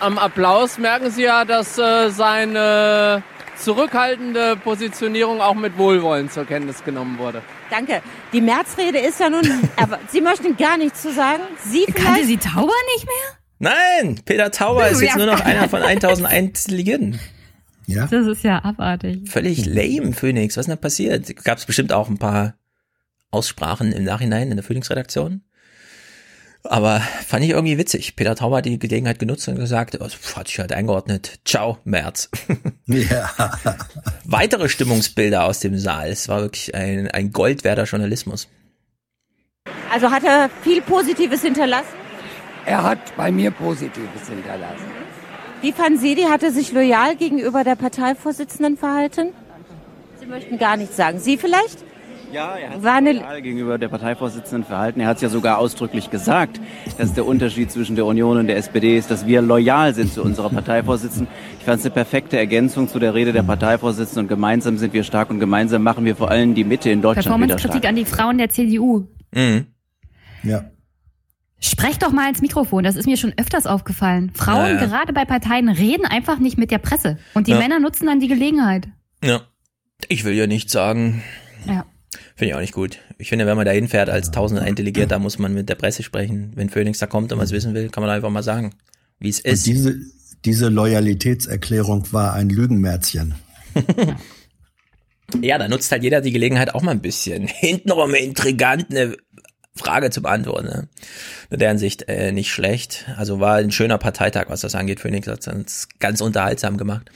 Am 0.01 0.17
Applaus 0.17 0.77
merken 0.77 1.11
Sie 1.11 1.23
ja, 1.23 1.45
dass 1.45 1.77
äh, 1.77 2.09
seine 2.09 3.23
zurückhaltende 3.59 4.55
Positionierung 4.55 5.41
auch 5.41 5.55
mit 5.55 5.77
Wohlwollen 5.77 6.29
zur 6.29 6.45
Kenntnis 6.45 6.83
genommen 6.83 7.17
wurde. 7.17 7.41
Danke. 7.69 8.01
Die 8.33 8.41
Märzrede 8.41 8.99
ist 8.99 9.19
ja 9.19 9.29
nun, 9.29 9.41
aber 9.75 9.99
Sie 10.09 10.21
möchten 10.21 10.57
gar 10.57 10.77
nichts 10.77 11.01
zu 11.01 11.13
sagen. 11.13 11.43
Sie 11.65 11.83
vielleicht? 11.85 11.97
Kannte 11.97 12.25
sie 12.25 12.37
Tauber 12.37 12.73
nicht 12.95 13.05
mehr? 13.05 13.71
Nein, 14.01 14.21
Peter 14.25 14.51
Tauber 14.51 14.87
ist 14.87 15.01
jetzt 15.01 15.17
nur 15.17 15.25
noch 15.25 15.41
einer 15.41 15.67
von 15.67 15.81
1001 15.83 16.65
Delegierten. 16.65 17.19
Ja. 17.87 18.05
Das 18.07 18.27
ist 18.27 18.43
ja 18.43 18.63
abartig. 18.63 19.29
Völlig 19.29 19.65
lame, 19.65 20.13
Phoenix. 20.13 20.55
Was 20.55 20.61
ist 20.61 20.67
denn 20.67 20.75
da 20.75 20.81
passiert? 20.81 21.43
Gab 21.43 21.57
es 21.57 21.65
bestimmt 21.65 21.91
auch 21.91 22.07
ein 22.07 22.19
paar 22.19 22.53
Aussprachen 23.31 23.91
im 23.91 24.03
Nachhinein 24.03 24.51
in 24.51 24.57
der 24.57 24.63
Phoenix-Redaktion. 24.63 25.41
Aber 26.63 26.99
fand 26.99 27.43
ich 27.43 27.51
irgendwie 27.51 27.77
witzig. 27.77 28.15
Peter 28.15 28.35
Tauber 28.35 28.57
hat 28.57 28.65
die 28.65 28.77
Gelegenheit 28.77 29.17
genutzt 29.17 29.47
und 29.47 29.55
gesagt, 29.55 29.97
oh, 30.01 30.07
hat 30.35 30.47
sich 30.47 30.59
halt 30.59 30.73
eingeordnet. 30.73 31.39
Ciao, 31.45 31.77
März. 31.83 32.29
Ja. 32.85 33.29
Weitere 34.25 34.67
Stimmungsbilder 34.67 35.45
aus 35.45 35.59
dem 35.59 35.77
Saal. 35.77 36.09
Es 36.09 36.27
war 36.27 36.41
wirklich 36.41 36.73
ein, 36.73 37.07
ein 37.11 37.31
goldwerter 37.31 37.83
Journalismus. 37.83 38.47
Also 39.91 40.09
hat 40.09 40.23
er 40.23 40.49
viel 40.63 40.81
Positives 40.81 41.43
hinterlassen? 41.43 41.93
Er 42.65 42.81
hat 42.81 43.15
bei 43.15 43.31
mir 43.31 43.51
Positives 43.51 44.27
hinterlassen. 44.27 44.85
Wie 45.61 45.71
fanden 45.71 45.99
Sie 45.99 46.15
die? 46.15 46.25
Hat 46.25 46.41
er 46.41 46.51
sich 46.51 46.71
loyal 46.71 47.15
gegenüber 47.15 47.63
der 47.63 47.75
Parteivorsitzenden 47.75 48.75
verhalten? 48.77 49.33
Sie 50.19 50.25
möchten 50.25 50.57
gar 50.57 50.77
nichts 50.77 50.97
sagen. 50.97 51.19
Sie 51.19 51.37
vielleicht? 51.37 51.83
Ja, 52.31 52.55
er 52.55 52.69
hat 52.71 52.83
War 52.83 52.95
eine- 52.95 53.13
sich 53.13 53.21
loyal 53.21 53.41
gegenüber 53.41 53.77
der 53.77 53.87
Parteivorsitzenden 53.87 54.63
verhalten. 54.63 54.99
Er 54.99 55.07
hat 55.07 55.15
es 55.17 55.21
ja 55.23 55.29
sogar 55.29 55.57
ausdrücklich 55.57 56.11
gesagt, 56.11 56.61
dass 56.97 57.13
der 57.13 57.25
Unterschied 57.25 57.71
zwischen 57.71 57.95
der 57.95 58.05
Union 58.05 58.37
und 58.37 58.47
der 58.47 58.57
SPD 58.57 58.97
ist, 58.97 59.09
dass 59.09 59.25
wir 59.25 59.41
loyal 59.41 59.93
sind 59.95 60.13
zu 60.13 60.21
unserer 60.21 60.49
Parteivorsitzenden. 60.49 61.27
Ich 61.59 61.65
fand 61.65 61.79
es 61.79 61.85
eine 61.85 61.93
perfekte 61.93 62.37
Ergänzung 62.37 62.87
zu 62.87 62.99
der 62.99 63.13
Rede 63.15 63.33
der 63.33 63.43
Parteivorsitzenden 63.43 64.25
und 64.25 64.27
gemeinsam 64.27 64.77
sind 64.77 64.93
wir 64.93 65.03
stark 65.03 65.29
und 65.31 65.39
gemeinsam 65.39 65.81
machen 65.81 66.05
wir 66.05 66.15
vor 66.15 66.29
allem 66.29 66.53
die 66.53 66.63
Mitte 66.63 66.91
in 66.91 67.01
Deutschland 67.01 67.25
wieder 67.41 67.57
stark. 67.57 67.71
Performance-Kritik 67.71 67.89
an 67.89 67.95
die 67.95 68.05
Frauen 68.05 68.37
der 68.37 68.49
CDU. 68.49 69.07
Mhm. 69.33 69.65
Ja. 70.43 70.65
Sprecht 71.61 72.03
doch 72.03 72.11
mal 72.11 72.29
ins 72.29 72.41
Mikrofon, 72.41 72.83
das 72.83 72.95
ist 72.95 73.05
mir 73.05 73.17
schon 73.17 73.33
öfters 73.37 73.65
aufgefallen. 73.67 74.31
Frauen, 74.33 74.75
Ja, 74.75 74.81
ja. 74.81 74.85
gerade 74.85 75.11
bei 75.13 75.25
Parteien, 75.25 75.67
reden 75.67 76.05
einfach 76.05 76.39
nicht 76.39 76.57
mit 76.57 76.71
der 76.71 76.77
Presse. 76.77 77.17
Und 77.33 77.47
die 77.47 77.51
Ja. 77.51 77.57
Männer 77.57 77.79
nutzen 77.79 78.05
dann 78.05 78.19
die 78.21 78.29
Gelegenheit. 78.29 78.87
Ja. 79.23 79.41
Ich 80.07 80.23
will 80.23 80.33
ja 80.33 80.47
nicht 80.47 80.69
sagen. 80.69 81.21
Ja. 81.65 81.85
Finde 82.39 82.51
ich 82.51 82.55
auch 82.55 82.61
nicht 82.61 82.73
gut. 82.73 82.99
Ich 83.17 83.27
finde, 83.27 83.45
wenn 83.45 83.57
man 83.57 83.65
da 83.65 83.73
hinfährt 83.73 84.09
als 84.09 84.27
1001 84.27 84.75
Delegierter, 84.75 85.19
muss 85.19 85.39
man 85.39 85.53
mit 85.53 85.67
der 85.67 85.75
Presse 85.75 86.03
sprechen. 86.03 86.53
Wenn 86.55 86.69
Phoenix 86.69 86.99
da 86.99 87.05
kommt 87.05 87.33
und 87.33 87.37
was 87.37 87.51
wissen 87.51 87.73
will, 87.73 87.89
kann 87.89 88.01
man 88.01 88.09
einfach 88.09 88.29
mal 88.29 88.43
sagen, 88.43 88.75
wie 89.19 89.27
es 89.27 89.41
Und 89.41 89.51
ist. 89.51 89.67
diese, 89.67 89.99
diese 90.45 90.69
Loyalitätserklärung 90.69 92.13
war 92.13 92.33
ein 92.33 92.49
Lügenmärzchen. 92.49 93.35
Ja, 95.43 95.59
da 95.59 95.67
nutzt 95.67 95.91
halt 95.91 96.01
jeder 96.01 96.21
die 96.21 96.31
Gelegenheit 96.31 96.73
auch 96.73 96.81
mal 96.81 96.89
ein 96.89 97.01
bisschen 97.01 97.45
hintenrum 97.47 98.15
intrigant 98.15 98.87
eine 98.89 99.15
Frage 99.75 100.09
zu 100.09 100.23
beantworten. 100.23 100.65
Ne? 100.65 100.89
In 101.51 101.59
deren 101.59 101.77
Sicht 101.77 102.09
äh, 102.09 102.31
nicht 102.31 102.51
schlecht. 102.51 103.05
Also 103.15 103.39
war 103.39 103.57
ein 103.57 103.71
schöner 103.71 103.99
Parteitag, 103.99 104.45
was 104.47 104.61
das 104.61 104.73
angeht. 104.73 104.99
Phoenix 104.99 105.27
hat 105.27 105.45
es 105.45 105.87
ganz 105.99 106.21
unterhaltsam 106.21 106.77
gemacht. 106.77 107.11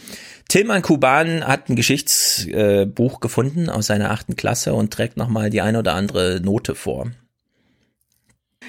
Tilman 0.53 0.83
Kuban 0.83 1.47
hat 1.47 1.67
ein 1.67 1.75
Geschichtsbuch 1.75 2.85
Buch 2.93 3.19
gefunden 3.21 3.71
aus 3.71 3.87
seiner 3.87 4.11
achten 4.11 4.35
Klasse 4.35 4.75
und 4.75 4.93
trägt 4.93 5.17
nochmal 5.17 5.49
die 5.49 5.61
eine 5.61 5.79
oder 5.79 5.95
andere 5.95 6.41
Note 6.43 6.75
vor. 6.75 7.09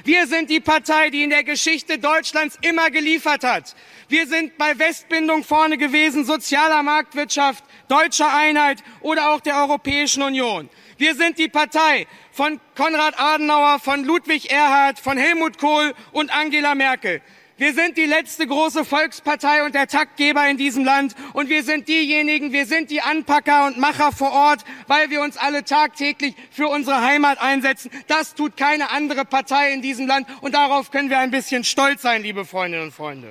Wir 0.03 0.27
sind 0.27 0.49
die 0.49 0.61
Partei, 0.61 1.11
die 1.11 1.23
in 1.23 1.29
der 1.29 1.45
Geschichte 1.45 1.99
Deutschlands 1.99 2.59
immer 2.63 2.91
geliefert 2.91 3.45
hat. 3.45 3.77
Wir 4.09 4.27
sind 4.27 4.57
bei 4.57 4.79
Westbindung 4.79 5.45
vorne 5.45 5.77
gewesen, 5.77 6.25
sozialer 6.25 6.83
Marktwirtschaft, 6.83 7.63
deutscher 7.89 8.35
Einheit 8.35 8.79
oder 9.03 9.35
auch 9.35 9.43
der 9.43 9.59
Europäischen 9.59 10.23
Union. 10.23 10.71
Wir 10.97 11.15
sind 11.15 11.39
die 11.39 11.49
Partei 11.49 12.07
von 12.33 12.61
Konrad 12.77 13.21
Adenauer, 13.21 13.79
von 13.79 14.05
Ludwig 14.05 14.51
Erhard, 14.51 14.99
von 14.99 15.19
Helmut 15.19 15.59
Kohl 15.59 15.93
und 16.13 16.35
Angela 16.35 16.75
Merkel. 16.75 17.21
Wir 17.57 17.73
sind 17.73 17.97
die 17.97 18.07
letzte 18.07 18.49
große 18.49 18.85
Volkspartei 18.85 19.65
und 19.65 19.77
der 19.77 19.87
Taktgeber 19.87 20.49
in 20.51 20.57
diesem 20.57 20.85
Land. 20.85 21.15
Und 21.35 21.49
wir 21.49 21.63
sind 21.63 21.87
diejenigen, 21.87 22.53
wir 22.53 22.67
sind 22.67 22.91
die 22.91 23.01
Anpacker 23.01 23.67
und 23.67 23.79
Macher 23.79 24.11
vor 24.11 24.33
Ort, 24.33 24.65
weil 24.89 25.11
wir 25.11 25.23
uns 25.23 25.37
alle 25.37 25.63
tagtäglich 25.63 26.35
für 26.51 26.67
unsere 26.67 27.01
Heimat 27.03 27.41
einsetzen. 27.41 27.93
Das 28.09 28.35
tut 28.35 28.57
keine 28.57 28.91
andere 28.91 29.25
Partei 29.25 29.73
in 29.73 29.83
diesem 29.83 30.09
Land. 30.09 30.27
Und 30.41 30.55
darauf 30.55 30.91
können 30.91 31.11
wir 31.11 31.21
ein 31.21 31.31
bisschen 31.31 31.63
stolz 31.63 32.03
sein, 32.03 32.25
liebe 32.25 32.45
Freundinnen 32.45 32.87
und 32.87 32.93
Freunde. 32.93 33.31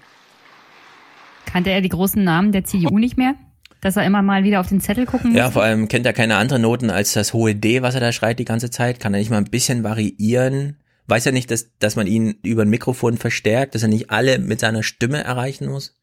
Kannte 1.45 1.71
er 1.71 1.81
die 1.81 1.89
großen 1.89 2.23
Namen 2.23 2.53
der 2.53 2.63
CDU 2.63 2.99
nicht 2.99 3.17
mehr? 3.17 3.35
Dass 3.81 3.97
er 3.97 4.05
immer 4.05 4.21
mal 4.21 4.45
wieder 4.45 4.61
auf 4.61 4.69
den 4.69 4.79
Zettel 4.79 5.05
gucken 5.05 5.31
muss? 5.31 5.37
Ja, 5.37 5.51
vor 5.51 5.63
allem 5.63 5.89
kennt 5.89 6.05
er 6.05 6.13
keine 6.13 6.37
anderen 6.37 6.61
Noten 6.61 6.89
als 6.89 7.11
das 7.11 7.33
hohe 7.33 7.55
D, 7.55 7.81
was 7.81 7.93
er 7.93 7.99
da 7.99 8.13
schreit 8.13 8.39
die 8.39 8.45
ganze 8.45 8.71
Zeit. 8.71 9.01
Kann 9.01 9.13
er 9.13 9.19
nicht 9.19 9.29
mal 9.29 9.37
ein 9.37 9.43
bisschen 9.43 9.83
variieren? 9.83 10.77
Weiß 11.07 11.25
er 11.25 11.31
nicht, 11.33 11.51
dass, 11.51 11.67
dass 11.79 11.95
man 11.95 12.07
ihn 12.07 12.35
über 12.43 12.61
ein 12.61 12.69
Mikrofon 12.69 13.17
verstärkt, 13.17 13.75
dass 13.75 13.81
er 13.83 13.89
nicht 13.89 14.09
alle 14.09 14.39
mit 14.39 14.59
seiner 14.59 14.83
Stimme 14.83 15.23
erreichen 15.23 15.67
muss? 15.67 15.97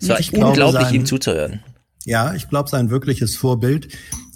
Es 0.00 0.08
war 0.08 0.18
Ich 0.18 0.32
unglaublich, 0.32 0.82
sein- 0.84 0.94
ihm 0.94 1.06
zuzuhören. 1.06 1.62
Ja, 2.06 2.34
ich 2.34 2.48
glaube, 2.48 2.70
sein 2.70 2.88
wirkliches 2.90 3.36
Vorbild 3.36 3.88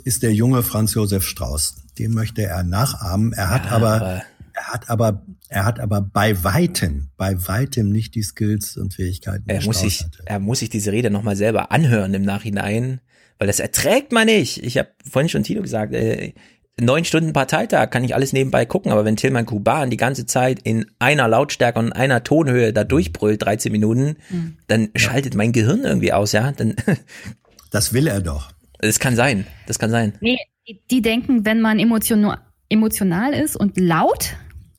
ist 0.05 0.23
der 0.23 0.35
junge 0.35 0.63
Franz 0.63 0.93
Josef 0.95 1.25
Strauß. 1.27 1.77
Dem 1.99 2.13
möchte 2.13 2.43
er 2.43 2.63
nachahmen. 2.63 3.33
Er 3.33 3.49
hat 3.49 3.65
Ja, 3.67 3.71
aber, 3.73 3.93
aber- 3.95 4.23
er 4.53 4.67
hat 4.69 4.91
aber, 4.91 5.23
er 5.49 5.65
hat 5.65 5.81
aber 5.81 6.01
bei 6.03 6.45
weitem, 6.45 7.09
bei 7.17 7.35
weitem 7.49 7.91
nicht 7.91 8.15
die 8.15 8.23
Skills 8.23 8.77
und 8.77 8.93
Fähigkeiten. 8.95 9.45
Er 9.49 9.57
muss, 9.65 9.77
Strauß 9.79 9.81
sich, 9.81 10.01
hatte. 10.05 10.23
er 10.27 10.39
muss 10.39 10.59
sich 10.59 10.69
diese 10.69 10.93
Rede 10.93 11.11
nochmal 11.11 11.37
selber 11.37 11.73
anhören 11.73 12.13
im 12.13 12.23
Nachhinein, 12.23 13.01
weil 13.39 13.47
das 13.49 13.59
erträgt 13.61 14.13
man 14.13 14.27
nicht. 14.27 14.63
Ich 14.63 14.77
habe 14.79 14.91
vorhin 15.11 15.29
schon 15.31 15.43
Tino 15.43 15.63
gesagt, 15.63 15.95
äh, 15.95 16.35
neun 16.81 17.05
Stunden 17.05 17.33
Parteitag 17.33 17.91
kann 17.91 18.05
ich 18.05 18.15
alles 18.15 18.33
nebenbei 18.33 18.65
gucken, 18.67 18.91
aber 18.91 19.05
wenn 19.05 19.17
Tilman 19.17 19.47
Kuban 19.47 19.91
die 19.91 19.97
ganze 19.97 20.27
Zeit 20.27 20.61
in 20.65 20.87
einer 20.99 21.29
Lautstärke 21.29 21.79
und 21.79 21.93
einer 21.93 22.25
Tonhöhe 22.25 22.73
da 22.73 22.85
durchbrüllt, 22.85 23.43
13 23.43 23.71
Minuten, 23.73 24.17
Mhm. 24.31 24.57
dann 24.67 24.89
schaltet 24.97 25.35
mein 25.35 25.53
Gehirn 25.53 25.81
irgendwie 25.85 26.13
aus, 26.13 26.33
ja. 26.33 26.53
Dann, 26.53 26.75
das 27.71 27.93
will 27.93 28.07
er 28.07 28.21
doch. 28.21 28.51
Das 28.79 28.99
kann 28.99 29.17
sein, 29.17 29.47
das 29.67 29.79
kann 29.79 29.91
sein. 29.91 30.15
Nee, 30.21 30.39
die, 30.67 30.81
die 30.91 31.03
denken, 31.03 31.45
wenn 31.47 31.61
man 31.61 31.79
emotional, 31.79 32.39
emotional 32.69 33.33
ist 33.33 33.57
und 33.57 33.79
laut, 33.79 34.35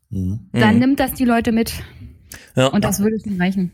dann 0.10 0.50
Mhm. 0.52 0.80
nimmt 0.80 1.00
das 1.00 1.14
die 1.14 1.26
Leute 1.26 1.52
mit. 1.52 1.74
Ja. 2.56 2.68
Und 2.68 2.84
das 2.84 3.00
würde 3.00 3.18
schon 3.24 3.40
reichen. 3.42 3.72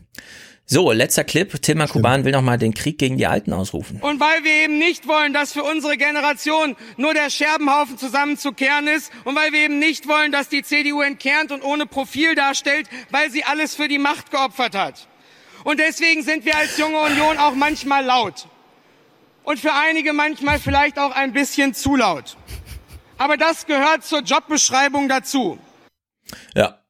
So, 0.64 0.92
letzter 0.92 1.24
Clip. 1.24 1.60
Tilman 1.60 1.88
Kuban 1.88 2.24
will 2.24 2.32
nochmal 2.32 2.56
den 2.56 2.72
Krieg 2.72 2.98
gegen 2.98 3.18
die 3.18 3.26
Alten 3.26 3.52
ausrufen. 3.52 4.00
Und 4.00 4.20
weil 4.20 4.44
wir 4.44 4.52
eben 4.64 4.78
nicht 4.78 5.06
wollen, 5.06 5.32
dass 5.32 5.52
für 5.52 5.64
unsere 5.64 5.96
Generation 5.96 6.76
nur 6.96 7.14
der 7.14 7.30
Scherbenhaufen 7.30 7.98
zusammenzukehren 7.98 8.86
ist 8.86 9.12
und 9.24 9.36
weil 9.36 9.52
wir 9.52 9.60
eben 9.60 9.78
nicht 9.78 10.08
wollen, 10.08 10.32
dass 10.32 10.48
die 10.48 10.62
CDU 10.62 11.02
entkernt 11.02 11.52
und 11.52 11.62
ohne 11.62 11.86
Profil 11.86 12.34
darstellt, 12.34 12.88
weil 13.10 13.30
sie 13.30 13.44
alles 13.44 13.74
für 13.74 13.88
die 13.88 13.98
Macht 13.98 14.30
geopfert 14.30 14.74
hat. 14.74 15.08
Und 15.64 15.78
deswegen 15.78 16.22
sind 16.22 16.44
wir 16.44 16.56
als 16.56 16.78
junge 16.78 16.98
Union 16.98 17.38
auch 17.38 17.54
manchmal 17.54 18.04
laut. 18.04 18.46
Und 19.44 19.58
für 19.58 19.72
einige 19.72 20.12
manchmal 20.12 20.58
vielleicht 20.58 20.98
auch 20.98 21.10
ein 21.10 21.32
bisschen 21.32 21.74
zu 21.74 21.96
laut. 21.96 22.36
Aber 23.18 23.36
das 23.36 23.66
gehört 23.66 24.04
zur 24.04 24.20
Jobbeschreibung 24.20 25.08
dazu. 25.08 25.58
Ja. 26.54 26.81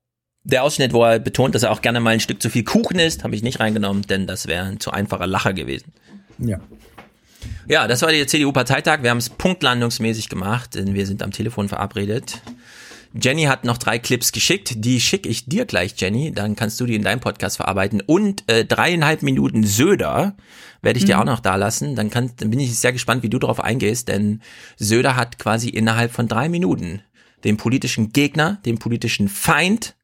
Der 0.45 0.65
Ausschnitt, 0.65 0.93
wo 0.93 1.05
er 1.05 1.19
betont, 1.19 1.55
dass 1.55 1.63
er 1.63 1.71
auch 1.71 1.83
gerne 1.83 2.01
mal 2.01 2.11
ein 2.11 2.21
Stück 2.21 2.43
zu 2.43 2.51
viel 2.51 2.65
Kuchen 2.65 2.99
isst, 2.99 3.23
habe 3.25 3.35
ich 3.37 3.43
nicht 3.43 3.61
reingenommen, 3.61 4.03
denn 4.03 4.27
das 4.27 4.47
wäre 4.49 4.65
ein 4.67 4.81
zu 4.81 4.91
einfacher 4.91 5.27
Lacher 5.27 5.53
gewesen. 5.53 5.93
Ja. 6.39 6.59
Ja, 7.69 7.87
das 7.89 8.03
war 8.03 8.11
der 8.11 8.27
CDU-Parteitag. 8.27 9.03
Wir 9.03 9.11
haben 9.11 9.19
es 9.19 9.31
punktlandungsmäßig 9.31 10.29
gemacht, 10.29 10.75
denn 10.75 10.95
wir 10.95 11.07
sind 11.07 11.23
am 11.23 11.31
Telefon 11.33 11.69
verabredet. 11.69 12.41
Jenny 13.21 13.43
hat 13.45 13.65
noch 13.65 13.79
drei 13.79 13.99
Clips 13.99 14.33
geschickt. 14.33 14.73
Die 14.85 15.01
schicke 15.01 15.29
ich 15.29 15.45
dir 15.47 15.65
gleich, 15.67 15.95
Jenny. 15.99 16.33
Dann 16.33 16.57
kannst 16.57 16.81
du 16.81 16.87
die 16.87 16.95
in 16.95 17.03
deinem 17.03 17.21
Podcast 17.21 17.57
verarbeiten. 17.59 18.01
Und 18.01 18.49
äh, 18.51 18.65
dreieinhalb 18.65 19.23
Minuten 19.23 19.65
Söder 19.65 20.35
werde 20.81 20.99
ich 20.99 21.05
dir 21.05 21.17
Mhm. 21.17 21.21
auch 21.23 21.27
noch 21.27 21.41
da 21.41 21.57
lassen. 21.57 21.95
Dann, 21.95 22.11
kann, 22.11 22.31
dann 22.39 22.51
bin 22.51 22.59
ich 22.59 22.77
sehr 22.79 22.93
gespannt, 22.93 23.23
wie 23.23 23.29
du 23.29 23.39
darauf 23.39 23.61
eingehst, 23.63 24.09
denn 24.09 24.41
Söder 24.77 25.15
hat 25.17 25.39
quasi 25.39 25.69
innerhalb 25.69 26.11
von 26.13 26.27
drei 26.27 26.49
Minuten 26.49 27.03
den 27.45 27.57
politischen 27.59 28.13
Gegner, 28.13 28.59
den 28.65 28.79
politischen 28.79 29.29
Feind 29.29 29.95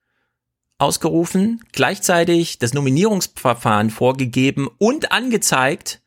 ausgerufen, 0.78 1.60
gleichzeitig 1.72 2.58
das 2.58 2.72
Nominierungsverfahren 2.72 3.90
vorgegeben 3.90 4.68
und 4.78 5.12
angezeigt. 5.12 6.00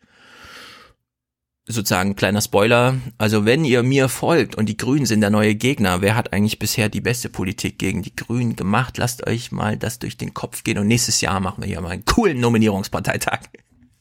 Sozusagen 1.67 2.15
kleiner 2.15 2.41
Spoiler. 2.41 2.95
Also 3.17 3.45
wenn 3.45 3.63
ihr 3.63 3.83
mir 3.83 4.09
folgt 4.09 4.55
und 4.55 4.67
die 4.67 4.77
Grünen 4.77 5.05
sind 5.05 5.21
der 5.21 5.29
neue 5.29 5.55
Gegner, 5.55 6.01
wer 6.01 6.15
hat 6.15 6.33
eigentlich 6.33 6.57
bisher 6.59 6.89
die 6.89 7.01
beste 7.01 7.29
Politik 7.29 7.77
gegen 7.79 8.01
die 8.01 8.15
Grünen 8.15 8.55
gemacht? 8.55 8.97
Lasst 8.97 9.27
euch 9.27 9.51
mal 9.51 9.77
das 9.77 9.99
durch 9.99 10.17
den 10.17 10.33
Kopf 10.33 10.63
gehen 10.63 10.77
und 10.79 10.87
nächstes 10.87 11.21
Jahr 11.21 11.39
machen 11.39 11.61
wir 11.61 11.67
hier 11.67 11.79
mal 11.81 11.89
einen 11.91 12.05
coolen 12.05 12.39
Nominierungsparteitag. 12.39 13.41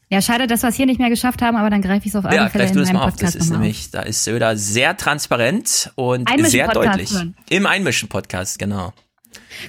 Ja, 0.09 0.21
schade, 0.21 0.47
dass 0.47 0.63
wir 0.63 0.69
es 0.69 0.75
hier 0.75 0.87
nicht 0.87 0.99
mehr 0.99 1.09
geschafft 1.09 1.41
haben, 1.41 1.55
aber 1.55 1.69
dann 1.69 1.81
greife 1.81 2.05
ich 2.05 2.07
es 2.07 2.15
auf 2.17 2.25
alle 2.25 2.35
Ja, 2.35 2.49
Fälle 2.49 2.67
in 2.67 2.75
das 2.75 2.87
meinem 2.87 2.97
mal 2.97 3.03
auf. 3.05 3.11
Das 3.11 3.19
Podcast 3.19 3.35
ist 3.35 3.43
nochmal 3.43 3.57
auf. 3.59 3.61
nämlich, 3.61 3.91
da 3.91 4.01
ist 4.01 4.23
Söder 4.25 4.57
sehr 4.57 4.97
transparent 4.97 5.91
und 5.95 6.29
sehr 6.47 6.67
deutlich. 6.67 7.11
hören. 7.13 7.35
Im 7.49 7.65
Einmischen-Podcast, 7.65 8.59
genau. 8.59 8.91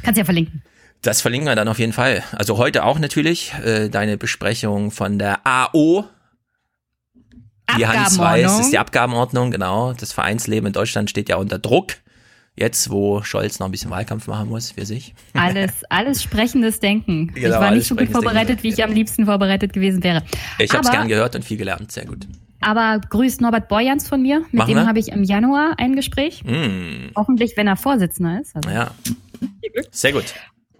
Kannst 0.02 0.18
ja 0.18 0.24
verlinken. 0.24 0.62
Das 1.02 1.20
verlinken 1.20 1.48
wir 1.48 1.56
dann 1.56 1.68
auf 1.68 1.80
jeden 1.80 1.92
Fall. 1.92 2.22
Also 2.32 2.58
heute 2.58 2.84
auch 2.84 2.98
natürlich 2.98 3.52
äh, 3.64 3.88
deine 3.88 4.16
Besprechung 4.16 4.92
von 4.92 5.18
der 5.18 5.40
AO. 5.44 6.04
Wie 7.76 7.86
Hans 7.86 8.18
weiß, 8.18 8.60
ist 8.60 8.70
die 8.70 8.78
Abgabenordnung, 8.78 9.50
genau. 9.50 9.94
Das 9.94 10.12
Vereinsleben 10.12 10.68
in 10.68 10.72
Deutschland 10.72 11.10
steht 11.10 11.28
ja 11.28 11.36
unter 11.36 11.58
Druck. 11.58 11.94
Jetzt, 12.54 12.90
wo 12.90 13.22
Scholz 13.22 13.58
noch 13.58 13.66
ein 13.66 13.70
bisschen 13.70 13.90
Wahlkampf 13.90 14.26
machen 14.26 14.48
muss 14.48 14.72
für 14.72 14.84
sich. 14.84 15.14
Alles, 15.32 15.72
alles 15.88 16.22
sprechendes 16.22 16.80
Denken. 16.80 17.32
ich 17.34 17.42
Genau, 17.42 17.56
war 17.56 17.68
alles 17.68 17.78
nicht 17.78 17.88
so 17.88 17.96
gut 17.96 18.10
vorbereitet, 18.10 18.62
wie 18.62 18.68
ich 18.68 18.84
am 18.84 18.92
liebsten 18.92 19.24
vorbereitet 19.24 19.72
gewesen 19.72 20.04
wäre. 20.04 20.22
Ich 20.58 20.70
habe 20.72 20.84
es 20.84 20.90
gern 20.90 21.08
gehört 21.08 21.34
und 21.34 21.44
viel 21.44 21.56
gelernt. 21.56 21.90
Sehr 21.90 22.04
gut. 22.04 22.28
Aber 22.60 23.00
grüßt 23.08 23.40
Norbert 23.40 23.68
Boyans 23.68 24.06
von 24.06 24.22
mir. 24.22 24.40
Mit 24.40 24.54
Machen 24.54 24.74
dem 24.74 24.86
habe 24.86 24.98
ich 24.98 25.08
im 25.08 25.24
Januar 25.24 25.74
ein 25.78 25.96
Gespräch. 25.96 26.44
Mm, 26.44 27.10
Hoffentlich, 27.16 27.56
wenn 27.56 27.66
er 27.66 27.76
Vorsitzender 27.76 28.40
ist. 28.40 28.54
Also. 28.54 28.68
ja. 28.70 28.90
Sehr 29.90 30.12
gut. 30.12 30.34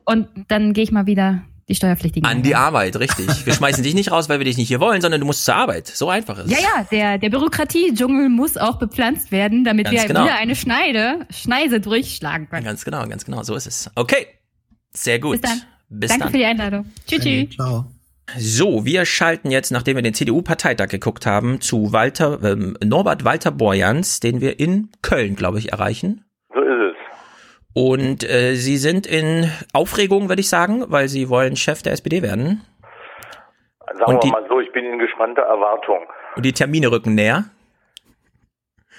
Und 0.04 0.28
dann 0.48 0.72
gehe 0.72 0.84
ich 0.84 0.92
mal 0.92 1.06
wieder 1.06 1.42
die 1.68 1.74
Steuerpflichtigen. 1.74 2.28
An 2.28 2.42
die 2.42 2.54
Arbeit, 2.54 2.96
richtig. 2.96 3.28
Wir 3.46 3.54
schmeißen 3.54 3.82
dich 3.82 3.94
nicht 3.94 4.10
raus, 4.10 4.28
weil 4.28 4.38
wir 4.38 4.44
dich 4.44 4.56
nicht 4.56 4.68
hier 4.68 4.80
wollen, 4.80 5.00
sondern 5.00 5.20
du 5.20 5.26
musst 5.26 5.44
zur 5.44 5.54
Arbeit. 5.54 5.86
So 5.86 6.08
einfach 6.08 6.38
ist 6.38 6.46
es. 6.46 6.52
Ja, 6.52 6.58
ja, 6.58 6.84
der, 6.90 7.18
der 7.18 7.30
Bürokratiedschungel 7.30 8.28
muss 8.28 8.56
auch 8.56 8.78
bepflanzt 8.78 9.32
werden, 9.32 9.64
damit 9.64 9.86
Ganz 9.86 10.00
wir 10.00 10.08
genau. 10.08 10.24
wieder 10.24 10.34
eine 10.34 10.56
Schneide, 10.56 11.26
Schneise 11.30 11.80
durchschlagen 11.80 12.48
können. 12.48 12.64
Ganz 12.64 12.84
genau, 12.84 13.06
ganz 13.06 13.24
genau. 13.24 13.42
So 13.42 13.54
ist 13.54 13.66
es. 13.66 13.90
Okay. 13.94 14.26
Sehr 14.94 15.18
gut. 15.18 15.40
Bis 15.40 15.50
dann. 15.50 15.62
Bis 15.88 16.08
Danke 16.10 16.24
dann. 16.24 16.32
für 16.32 16.38
die 16.38 16.44
Einladung. 16.44 16.86
Tschüss, 17.06 17.22
tschüss. 17.22 17.50
Ciao. 17.54 17.86
So, 18.38 18.84
wir 18.84 19.04
schalten 19.04 19.50
jetzt, 19.50 19.72
nachdem 19.72 19.96
wir 19.96 20.02
den 20.02 20.14
CDU-Parteitag 20.14 20.88
geguckt 20.88 21.26
haben, 21.26 21.60
zu 21.60 21.92
Walter, 21.92 22.42
ähm, 22.42 22.76
Norbert 22.82 23.24
Walter 23.24 23.50
Borjans, 23.50 24.20
den 24.20 24.40
wir 24.40 24.58
in 24.58 24.90
Köln, 25.02 25.36
glaube 25.36 25.58
ich, 25.58 25.72
erreichen. 25.72 26.24
Und 27.74 28.22
äh, 28.28 28.54
Sie 28.54 28.76
sind 28.76 29.06
in 29.06 29.50
Aufregung, 29.72 30.28
würde 30.28 30.40
ich 30.40 30.48
sagen, 30.50 30.84
weil 30.88 31.08
Sie 31.08 31.28
wollen 31.30 31.56
Chef 31.56 31.82
der 31.82 31.92
SPD 31.92 32.22
werden. 32.22 32.62
Sagen 33.94 34.04
Und 34.04 34.14
wir 34.14 34.20
die- 34.20 34.30
mal 34.30 34.46
so, 34.48 34.60
ich 34.60 34.70
bin 34.72 34.84
in 34.84 34.98
gespannter 34.98 35.42
Erwartung. 35.42 36.06
Und 36.36 36.44
die 36.44 36.52
Termine 36.52 36.90
rücken 36.90 37.14
näher. 37.14 37.44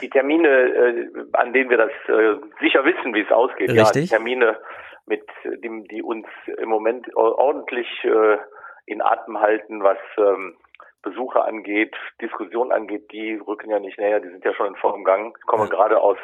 Die 0.01 0.09
Termine, 0.09 0.47
äh, 0.47 1.07
an 1.33 1.53
denen 1.53 1.69
wir 1.69 1.77
das 1.77 1.91
äh, 2.07 2.35
sicher 2.61 2.83
wissen, 2.83 3.13
wie 3.13 3.21
es 3.21 3.31
ausgeht, 3.31 3.71
ja, 3.71 3.83
Richtig. 3.83 4.03
die 4.03 4.09
Termine, 4.09 4.57
mit 5.05 5.23
dem, 5.63 5.85
die 5.87 6.01
uns 6.01 6.25
im 6.57 6.69
Moment 6.69 7.13
ordentlich 7.15 7.87
äh, 8.03 8.37
in 8.85 9.01
Atem 9.01 9.39
halten, 9.39 9.83
was 9.83 9.97
ähm, 10.17 10.55
Besucher 11.01 11.45
angeht, 11.45 11.93
Diskussion 12.21 12.71
angeht, 12.71 13.11
die 13.11 13.35
rücken 13.35 13.69
ja 13.69 13.79
nicht 13.79 13.99
näher, 13.99 14.19
die 14.19 14.29
sind 14.29 14.43
ja 14.45 14.53
schon 14.53 14.67
in 14.67 14.75
vollem 14.77 15.03
Gang. 15.03 15.35
Ich 15.37 15.45
komme 15.45 15.67
gerade 15.69 15.99
aus 15.99 16.17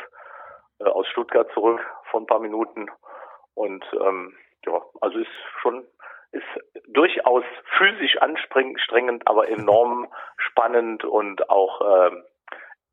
äh, 0.80 0.86
aus 0.86 1.08
Stuttgart 1.08 1.50
zurück 1.54 1.82
vor 2.12 2.22
ein 2.22 2.28
paar 2.28 2.40
Minuten 2.40 2.88
und 3.54 3.84
ähm, 3.94 4.34
ja, 4.66 4.82
also 5.02 5.18
ist 5.20 5.28
schon 5.62 5.84
ist 6.32 6.44
durchaus 6.88 7.44
physisch 7.78 8.18
anstrengend, 8.22 9.24
aber 9.28 9.50
enorm 9.50 10.08
spannend 10.38 11.04
und 11.04 11.50
auch 11.50 11.82
ähm, 11.82 12.24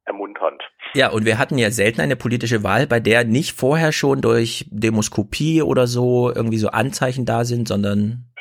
ermunternd. 0.07 0.63
Ja, 0.95 1.11
und 1.11 1.27
wir 1.27 1.39
hatten 1.39 1.59
ja 1.59 1.71
selten 1.71 2.01
eine 2.01 2.17
politische 2.17 2.63
Wahl, 2.63 2.87
bei 2.87 3.01
der 3.01 3.25
nicht 3.25 3.59
vorher 3.59 3.93
schon 3.93 4.23
durch 4.23 4.67
Demoskopie 4.71 5.63
oder 5.63 5.87
so 5.87 6.33
irgendwie 6.35 6.59
so 6.59 6.69
Anzeichen 6.69 7.27
da 7.27 7.45
sind, 7.45 7.69
sondern 7.69 8.33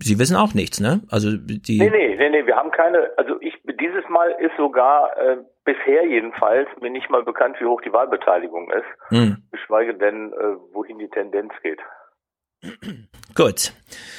Sie 0.00 0.18
wissen 0.18 0.36
auch 0.36 0.54
nichts, 0.54 0.80
ne? 0.80 1.00
Also 1.10 1.36
die 1.36 1.78
Nee, 1.78 1.90
nee, 1.90 2.16
nee, 2.16 2.30
nee, 2.30 2.46
wir 2.46 2.54
haben 2.56 2.70
keine, 2.70 3.10
also 3.16 3.36
ich, 3.40 3.54
dieses 3.80 4.08
Mal 4.08 4.30
ist 4.38 4.56
sogar, 4.56 5.16
äh, 5.18 5.38
bisher 5.64 6.06
jedenfalls, 6.06 6.68
mir 6.80 6.90
nicht 6.90 7.10
mal 7.10 7.24
bekannt, 7.24 7.56
wie 7.60 7.64
hoch 7.66 7.80
die 7.82 7.92
Wahlbeteiligung 7.92 8.70
ist, 8.70 8.86
Hm. 9.08 9.38
geschweige 9.50 9.94
denn, 9.94 10.32
äh, 10.32 10.56
wohin 10.72 10.98
die 10.98 11.08
Tendenz 11.08 11.52
geht. 11.62 11.80
Gut. 13.34 13.72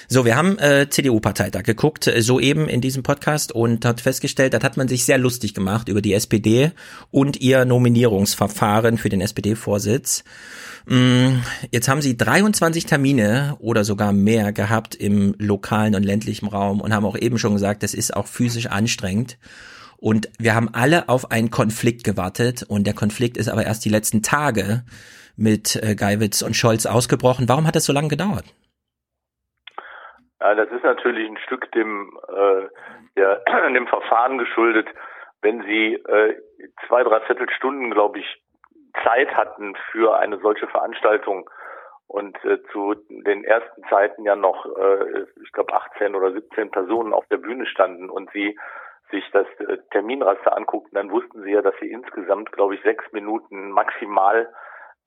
So, 0.08 0.24
wir 0.24 0.38
haben 0.38 0.58
äh, 0.60 0.90
CDU-Parteitag 0.90 1.64
geguckt, 1.64 2.08
äh, 2.08 2.22
soeben 2.22 2.70
in 2.70 2.80
diesem 2.80 3.04
Podcast 3.04 3.52
und 3.52 3.84
hat 3.84 4.00
festgestellt, 4.00 4.54
da 4.54 4.62
hat 4.62 4.78
man 4.78 4.88
sich 4.88 5.04
sehr 5.04 5.18
lustig 5.18 5.54
gemacht 5.54 5.90
über 5.90 6.02
die 6.02 6.14
SPD 6.14 6.72
und 7.12 7.42
ihr 7.42 7.66
Nominierungsverfahren 7.66 8.98
für 8.98 9.10
den 9.10 9.20
SPD-Vorsitz. 9.20 10.24
Mm, 10.86 11.40
Jetzt 11.72 11.90
haben 11.90 12.02
sie 12.02 12.16
23 12.16 12.86
Termine 12.86 13.58
oder 13.60 13.84
sogar 13.84 14.14
mehr 14.14 14.54
gehabt 14.54 14.96
im 14.96 15.36
lokalen 15.38 15.96
und 15.96 16.04
ländlichen 16.04 16.48
Raum 16.48 16.80
und 16.80 16.94
haben 16.94 17.06
auch 17.06 17.18
eben 17.18 17.38
schon 17.38 17.54
gesagt, 17.54 17.84
das 17.84 17.94
ist 17.94 18.16
auch 18.16 18.28
physisch 18.28 18.68
anstrengend. 18.68 19.38
Und 19.98 20.30
wir 20.40 20.56
haben 20.56 20.74
alle 20.74 21.10
auf 21.10 21.30
einen 21.30 21.52
Konflikt 21.52 22.06
gewartet 22.06 22.64
und 22.64 22.88
der 22.88 22.94
Konflikt 22.94 23.36
ist 23.36 23.50
aber 23.50 23.66
erst 23.66 23.84
die 23.84 23.90
letzten 23.90 24.24
Tage 24.24 24.86
mit 25.40 25.76
äh, 25.82 25.96
Geiwitz 25.96 26.42
und 26.42 26.56
Scholz 26.56 26.86
ausgebrochen. 26.86 27.48
Warum 27.48 27.66
hat 27.66 27.76
das 27.76 27.86
so 27.86 27.94
lange 27.94 28.10
gedauert? 28.10 28.46
Ja, 30.42 30.56
das 30.56 30.70
ist 30.72 30.84
natürlich 30.84 31.30
ein 31.30 31.38
Stück 31.38 31.72
dem, 31.72 32.18
äh, 32.28 32.68
der, 33.18 33.42
dem 33.74 33.88
Verfahren 33.88 34.38
geschuldet, 34.38 34.88
wenn 35.42 35.64
Sie 35.64 35.94
äh, 35.94 36.36
zwei, 36.88 37.04
drei 37.04 37.22
Viertelstunden, 37.22 37.92
glaube 37.92 38.20
ich, 38.20 38.42
Zeit 39.04 39.36
hatten 39.36 39.76
für 39.92 40.18
eine 40.18 40.40
solche 40.40 40.68
Veranstaltung 40.68 41.50
und 42.08 42.44
äh, 42.44 42.62
zu 42.72 42.96
den 43.10 43.44
ersten 43.44 43.84
Zeiten 43.90 44.26
ja 44.26 44.36
noch, 44.36 44.66
äh, 44.66 45.26
ich 45.44 45.52
glaube, 45.52 45.74
18 45.74 46.16
oder 46.16 46.32
17 46.34 46.72
Personen 46.72 47.14
auf 47.14 47.26
der 47.28 47.38
Bühne 47.38 47.66
standen 47.68 48.10
und 48.10 48.32
sie 48.32 48.58
sich 49.12 49.24
das 49.32 49.48
äh, 49.60 49.78
Terminraster 49.92 50.56
anguckten, 50.56 50.96
dann 50.96 51.12
wussten 51.12 51.44
sie 51.44 51.52
ja, 51.52 51.62
dass 51.62 51.76
sie 51.80 51.92
insgesamt, 51.92 52.52
glaube 52.52 52.76
ich, 52.76 52.82
sechs 52.82 53.06
Minuten 53.12 53.70
maximal 53.72 54.52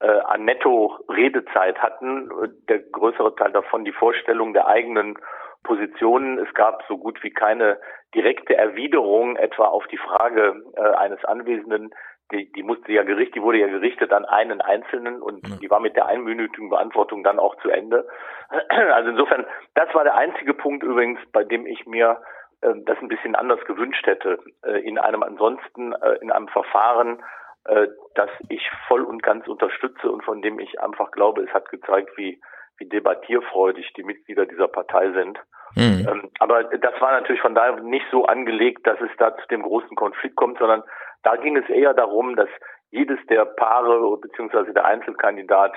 äh, 0.03 0.19
an 0.25 0.43
Netto-Redezeit 0.45 1.79
hatten. 1.79 2.29
Der 2.67 2.79
größere 2.79 3.35
Teil 3.35 3.53
davon 3.53 3.85
die 3.85 3.93
Vorstellung 3.93 4.53
der 4.53 4.67
eigenen 4.67 5.17
Positionen. 5.63 6.37
Es 6.39 6.53
gab 6.53 6.83
so 6.87 6.97
gut 6.97 7.23
wie 7.23 7.31
keine 7.31 7.79
direkte 8.13 8.55
Erwiderung 8.55 9.37
etwa 9.37 9.65
auf 9.65 9.87
die 9.87 9.97
Frage 9.97 10.61
äh, 10.75 10.81
eines 10.81 11.23
Anwesenden, 11.23 11.93
die, 12.31 12.51
die 12.51 12.63
musste 12.63 12.91
ja 12.91 13.03
gerichtet, 13.03 13.35
die 13.35 13.41
wurde 13.41 13.59
ja 13.59 13.67
gerichtet 13.67 14.11
an 14.11 14.25
einen 14.25 14.59
Einzelnen 14.61 15.21
und 15.21 15.47
ja. 15.47 15.55
die 15.61 15.69
war 15.69 15.79
mit 15.79 15.95
der 15.95 16.07
einminütigen 16.07 16.69
Beantwortung 16.69 17.23
dann 17.23 17.39
auch 17.39 17.55
zu 17.61 17.69
Ende. 17.69 18.07
Also 18.69 19.09
insofern, 19.09 19.45
das 19.73 19.93
war 19.93 20.03
der 20.03 20.15
einzige 20.15 20.53
Punkt 20.53 20.83
übrigens, 20.83 21.19
bei 21.31 21.43
dem 21.43 21.65
ich 21.65 21.85
mir 21.85 22.21
äh, 22.61 22.73
das 22.85 22.97
ein 22.99 23.07
bisschen 23.07 23.35
anders 23.35 23.63
gewünscht 23.65 24.05
hätte. 24.05 24.39
Äh, 24.63 24.79
in 24.79 24.97
einem 24.99 25.23
ansonsten, 25.23 25.93
äh, 25.93 26.17
in 26.21 26.31
einem 26.31 26.47
Verfahren, 26.49 27.23
äh, 27.65 27.87
das 28.15 28.29
ich 28.49 28.69
voll 28.87 29.03
und 29.03 29.23
ganz 29.23 29.47
unterstütze 29.47 30.11
und 30.11 30.23
von 30.23 30.41
dem 30.41 30.59
ich 30.59 30.79
einfach 30.81 31.11
glaube, 31.11 31.43
es 31.43 31.53
hat 31.53 31.69
gezeigt, 31.69 32.11
wie, 32.17 32.41
wie 32.77 32.89
debattierfreudig 32.89 33.93
die 33.93 34.03
Mitglieder 34.03 34.45
dieser 34.45 34.67
Partei 34.67 35.11
sind. 35.11 35.39
Mhm. 35.75 36.07
Ähm, 36.07 36.29
aber 36.39 36.65
das 36.65 37.01
war 37.01 37.11
natürlich 37.11 37.41
von 37.41 37.55
daher 37.55 37.79
nicht 37.81 38.05
so 38.11 38.25
angelegt, 38.25 38.85
dass 38.85 38.99
es 39.01 39.09
da 39.17 39.35
zu 39.37 39.47
dem 39.47 39.63
großen 39.63 39.95
Konflikt 39.95 40.35
kommt, 40.35 40.59
sondern 40.59 40.83
da 41.23 41.35
ging 41.37 41.57
es 41.57 41.67
eher 41.69 41.93
darum, 41.93 42.35
dass 42.35 42.49
jedes 42.91 43.19
der 43.27 43.45
Paare 43.45 44.17
beziehungsweise 44.17 44.73
der 44.73 44.85
Einzelkandidat 44.85 45.73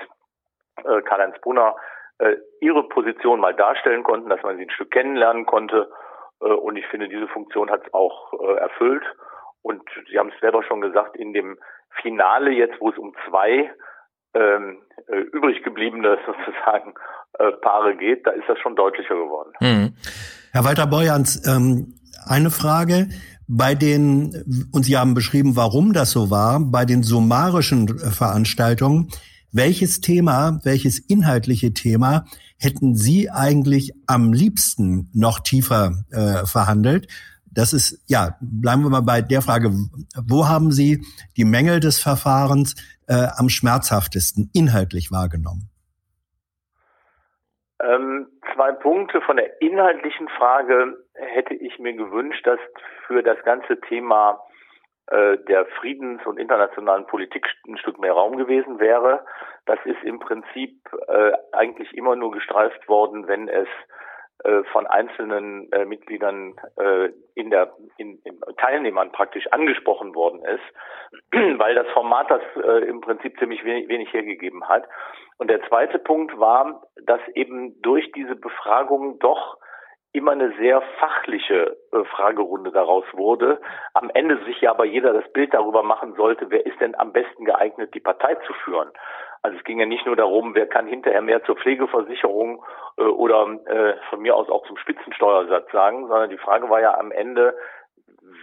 äh, 0.83 1.01
Karl-Heinz 1.01 1.39
Brunner 1.41 1.75
äh, 2.19 2.35
ihre 2.61 2.83
Position 2.89 3.39
mal 3.39 3.55
darstellen 3.55 4.03
konnten, 4.03 4.29
dass 4.29 4.43
man 4.43 4.57
sie 4.57 4.63
ein 4.63 4.71
Stück 4.71 4.91
kennenlernen 4.91 5.45
konnte. 5.45 5.89
Äh, 6.41 6.45
und 6.45 6.75
ich 6.75 6.85
finde, 6.87 7.07
diese 7.07 7.27
Funktion 7.27 7.71
hat 7.71 7.85
es 7.85 7.93
auch 7.93 8.33
äh, 8.33 8.57
erfüllt. 8.57 9.03
Und 9.63 9.83
Sie 10.09 10.17
haben 10.17 10.31
es 10.33 10.39
selber 10.39 10.63
schon 10.63 10.79
gesagt, 10.81 11.17
in 11.17 11.33
dem 11.33 11.57
Finale 12.01 12.51
jetzt, 12.51 12.79
wo 12.79 12.89
es 12.89 12.97
um 12.97 13.13
zwei 13.27 13.71
ähm, 14.33 14.77
äh, 15.07 15.19
übrig 15.33 15.63
gebliebene 15.63 16.17
sozusagen 16.25 16.93
äh, 17.39 17.51
Paare 17.61 17.95
geht, 17.95 18.25
da 18.25 18.31
ist 18.31 18.45
das 18.47 18.57
schon 18.59 18.75
deutlicher 18.75 19.15
geworden. 19.15 19.51
Mhm. 19.59 19.93
Herr 20.51 20.65
Walter 20.65 20.87
Beuerns, 20.87 21.47
ähm, 21.47 21.95
eine 22.25 22.51
Frage. 22.51 23.09
Bei 23.49 23.75
den, 23.75 24.67
und 24.73 24.83
Sie 24.83 24.97
haben 24.97 25.13
beschrieben, 25.13 25.55
warum 25.55 25.93
das 25.93 26.11
so 26.11 26.29
war, 26.29 26.59
bei 26.59 26.83
den 26.83 27.01
summarischen 27.01 27.87
Veranstaltungen, 27.97 29.07
welches 29.53 30.01
Thema, 30.01 30.59
welches 30.63 30.99
inhaltliche 30.99 31.73
Thema 31.73 32.25
hätten 32.59 32.95
Sie 32.95 33.29
eigentlich 33.29 33.93
am 34.05 34.33
liebsten 34.33 35.09
noch 35.13 35.39
tiefer 35.39 36.03
äh, 36.11 36.45
verhandelt? 36.45 37.07
Das 37.57 37.73
ist, 37.73 38.05
ja, 38.07 38.37
bleiben 38.39 38.83
wir 38.83 38.91
mal 38.91 39.01
bei 39.01 39.25
der 39.25 39.41
Frage, 39.41 39.73
wo 40.29 40.45
haben 40.45 40.69
Sie 40.69 41.01
die 41.37 41.43
Mängel 41.43 41.79
des 41.79 41.97
Verfahrens 41.97 42.77
äh, 43.09 43.33
am 43.33 43.49
schmerzhaftesten 43.49 44.51
inhaltlich 44.53 45.09
wahrgenommen? 45.11 45.65
Ähm, 47.81 48.27
zwei 48.53 48.73
Punkte. 48.73 49.21
Von 49.21 49.37
der 49.37 49.59
inhaltlichen 49.59 50.29
Frage 50.37 51.01
hätte 51.15 51.55
ich 51.55 51.79
mir 51.79 51.93
gewünscht, 51.93 52.45
dass 52.45 52.59
für 53.07 53.23
das 53.23 53.41
ganze 53.43 53.81
Thema 53.81 54.39
äh, 55.07 55.37
der 55.49 55.65
Friedens- 55.79 56.27
und 56.27 56.37
internationalen 56.37 57.07
Politik 57.07 57.47
ein 57.67 57.79
Stück 57.79 57.97
mehr 57.97 58.13
Raum 58.13 58.37
gewesen 58.37 58.77
wäre. 58.77 59.25
Das 59.65 59.79
ist 59.83 60.03
im 60.03 60.19
Prinzip 60.19 60.77
äh, 61.07 61.31
eigentlich 61.53 61.91
immer 61.97 62.15
nur 62.15 62.31
gestreift 62.31 62.87
worden, 62.87 63.27
wenn 63.27 63.47
es 63.47 63.67
von 64.71 64.85
einzelnen 64.85 65.71
äh, 65.71 65.85
Mitgliedern 65.85 66.53
äh, 66.77 67.09
in 67.33 67.49
der 67.49 67.73
in, 67.97 68.19
in 68.23 68.39
Teilnehmern 68.57 69.11
praktisch 69.11 69.47
angesprochen 69.51 70.13
worden 70.13 70.43
ist, 70.45 71.31
weil 71.59 71.75
das 71.75 71.87
Format 71.93 72.29
das 72.29 72.41
äh, 72.63 72.85
im 72.85 73.01
Prinzip 73.01 73.37
ziemlich 73.39 73.63
wenig, 73.65 73.87
wenig 73.89 74.13
hergegeben 74.13 74.67
hat. 74.69 74.87
Und 75.37 75.49
der 75.49 75.61
zweite 75.67 75.99
Punkt 75.99 76.37
war, 76.39 76.83
dass 77.05 77.21
eben 77.33 77.81
durch 77.81 78.11
diese 78.11 78.35
Befragung 78.35 79.19
doch 79.19 79.57
immer 80.17 80.31
eine 80.31 80.51
sehr 80.57 80.81
fachliche 80.99 81.77
äh, 81.91 82.03
Fragerunde 82.05 82.71
daraus 82.71 83.05
wurde. 83.13 83.61
Am 83.93 84.09
Ende 84.13 84.43
sich 84.45 84.59
ja 84.61 84.71
aber 84.71 84.85
jeder 84.85 85.13
das 85.13 85.31
Bild 85.31 85.53
darüber 85.53 85.83
machen 85.83 86.15
sollte, 86.15 86.49
wer 86.49 86.65
ist 86.65 86.79
denn 86.81 86.97
am 86.99 87.13
besten 87.13 87.45
geeignet, 87.45 87.93
die 87.93 87.99
Partei 87.99 88.35
zu 88.47 88.53
führen. 88.65 88.89
Also 89.43 89.57
es 89.57 89.63
ging 89.63 89.79
ja 89.79 89.85
nicht 89.85 90.05
nur 90.05 90.15
darum, 90.15 90.55
wer 90.55 90.67
kann 90.67 90.87
hinterher 90.87 91.21
mehr 91.21 91.43
zur 91.43 91.55
Pflegeversicherung 91.55 92.63
äh, 92.97 93.03
oder 93.03 93.47
äh, 93.65 93.93
von 94.09 94.21
mir 94.21 94.35
aus 94.35 94.49
auch 94.49 94.65
zum 94.65 94.77
Spitzensteuersatz 94.77 95.71
sagen, 95.71 96.07
sondern 96.07 96.29
die 96.29 96.37
Frage 96.37 96.69
war 96.69 96.81
ja 96.81 96.97
am 96.97 97.11
Ende, 97.11 97.55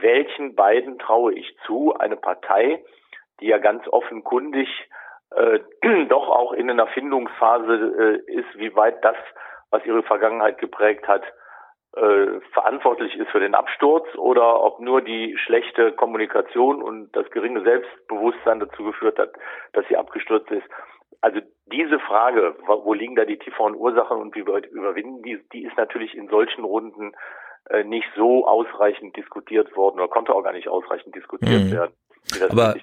welchen 0.00 0.54
beiden 0.54 0.98
traue 0.98 1.34
ich 1.34 1.56
zu, 1.66 1.94
eine 1.98 2.16
Partei, 2.16 2.82
die 3.40 3.46
ja 3.46 3.58
ganz 3.58 3.86
offenkundig 3.88 4.68
äh, 5.34 5.60
doch 6.08 6.28
auch 6.28 6.52
in 6.52 6.70
einer 6.70 6.86
Findungsphase 6.86 8.22
äh, 8.26 8.32
ist, 8.32 8.56
wie 8.56 8.74
weit 8.76 9.04
das, 9.04 9.16
was 9.70 9.84
ihre 9.84 10.02
Vergangenheit 10.02 10.58
geprägt 10.58 11.08
hat, 11.08 11.22
äh, 11.96 12.40
verantwortlich 12.52 13.14
ist 13.16 13.30
für 13.30 13.40
den 13.40 13.54
Absturz 13.54 14.06
oder 14.16 14.62
ob 14.62 14.80
nur 14.80 15.00
die 15.00 15.36
schlechte 15.38 15.92
Kommunikation 15.92 16.82
und 16.82 17.14
das 17.14 17.30
geringe 17.30 17.62
Selbstbewusstsein 17.62 18.60
dazu 18.60 18.84
geführt 18.84 19.18
hat, 19.18 19.30
dass 19.72 19.86
sie 19.88 19.96
abgestürzt 19.96 20.50
ist. 20.50 20.66
Also 21.20 21.40
diese 21.66 21.98
Frage, 22.00 22.56
wo 22.66 22.92
liegen 22.92 23.16
da 23.16 23.24
die 23.24 23.38
tieferen 23.38 23.74
Ursachen 23.74 24.20
und 24.20 24.34
wie 24.34 24.46
wir 24.46 24.68
überwinden 24.70 25.22
die, 25.22 25.40
die 25.52 25.64
ist 25.64 25.76
natürlich 25.76 26.14
in 26.14 26.28
solchen 26.28 26.64
Runden 26.64 27.12
äh, 27.70 27.84
nicht 27.84 28.08
so 28.16 28.46
ausreichend 28.46 29.16
diskutiert 29.16 29.74
worden 29.76 30.00
oder 30.00 30.08
konnte 30.08 30.34
auch 30.34 30.42
gar 30.42 30.52
nicht 30.52 30.68
ausreichend 30.68 31.14
diskutiert 31.14 31.64
mhm. 31.64 31.72
werden. 31.72 31.94
Aber 32.50 32.74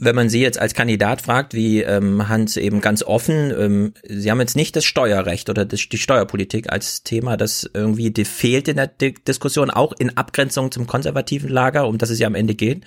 wenn 0.00 0.14
man 0.14 0.28
Sie 0.28 0.42
jetzt 0.42 0.60
als 0.60 0.74
Kandidat 0.74 1.20
fragt, 1.20 1.54
wie 1.54 1.82
ähm, 1.82 2.28
Hans 2.28 2.56
eben 2.56 2.80
ganz 2.80 3.02
offen, 3.04 3.50
ähm, 3.58 3.92
Sie 4.04 4.30
haben 4.30 4.38
jetzt 4.40 4.56
nicht 4.56 4.76
das 4.76 4.84
Steuerrecht 4.84 5.50
oder 5.50 5.64
das, 5.64 5.88
die 5.88 5.96
Steuerpolitik 5.96 6.72
als 6.72 7.02
Thema, 7.02 7.36
das 7.36 7.68
irgendwie 7.74 8.12
fehlt 8.24 8.68
in 8.68 8.76
der 8.76 8.86
D 8.86 9.14
Diskussion, 9.26 9.70
auch 9.70 9.92
in 9.98 10.16
Abgrenzung 10.16 10.70
zum 10.70 10.86
konservativen 10.86 11.50
Lager, 11.50 11.88
um 11.88 11.98
das 11.98 12.10
es 12.10 12.20
ja 12.20 12.28
am 12.28 12.36
Ende 12.36 12.54
geht. 12.54 12.84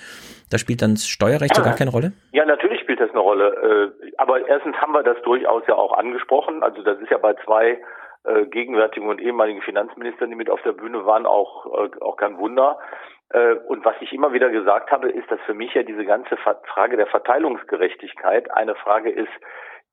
Da 0.49 0.57
spielt 0.57 0.81
dann 0.81 0.95
das 0.95 1.07
Steuerrecht 1.07 1.55
so 1.55 1.63
gar 1.63 1.75
keine 1.75 1.91
Rolle? 1.91 2.13
Ja, 2.31 2.45
natürlich 2.45 2.79
spielt 2.81 2.99
das 2.99 3.09
eine 3.11 3.19
Rolle. 3.19 3.91
Äh, 4.01 4.11
aber 4.17 4.47
erstens 4.47 4.75
haben 4.77 4.93
wir 4.93 5.03
das 5.03 5.21
durchaus 5.23 5.63
ja 5.67 5.75
auch 5.75 5.97
angesprochen. 5.97 6.63
Also 6.63 6.81
das 6.81 6.99
ist 6.99 7.11
ja 7.11 7.17
bei 7.17 7.33
zwei 7.45 7.79
äh, 8.23 8.45
gegenwärtigen 8.45 9.09
und 9.09 9.19
ehemaligen 9.19 9.61
Finanzministern, 9.61 10.29
die 10.29 10.35
mit 10.35 10.49
auf 10.49 10.61
der 10.61 10.73
Bühne 10.73 11.05
waren, 11.05 11.25
auch, 11.25 11.65
äh, 11.65 11.89
auch 12.01 12.15
kein 12.17 12.37
Wunder. 12.37 12.77
Äh, 13.33 13.55
und 13.67 13.85
was 13.85 13.95
ich 14.01 14.13
immer 14.13 14.33
wieder 14.33 14.49
gesagt 14.49 14.91
habe, 14.91 15.09
ist, 15.09 15.29
dass 15.31 15.39
für 15.41 15.53
mich 15.53 15.73
ja 15.73 15.83
diese 15.83 16.05
ganze 16.05 16.37
Frage 16.37 16.97
der 16.97 17.07
Verteilungsgerechtigkeit 17.07 18.51
eine 18.51 18.75
Frage 18.75 19.09
ist, 19.09 19.31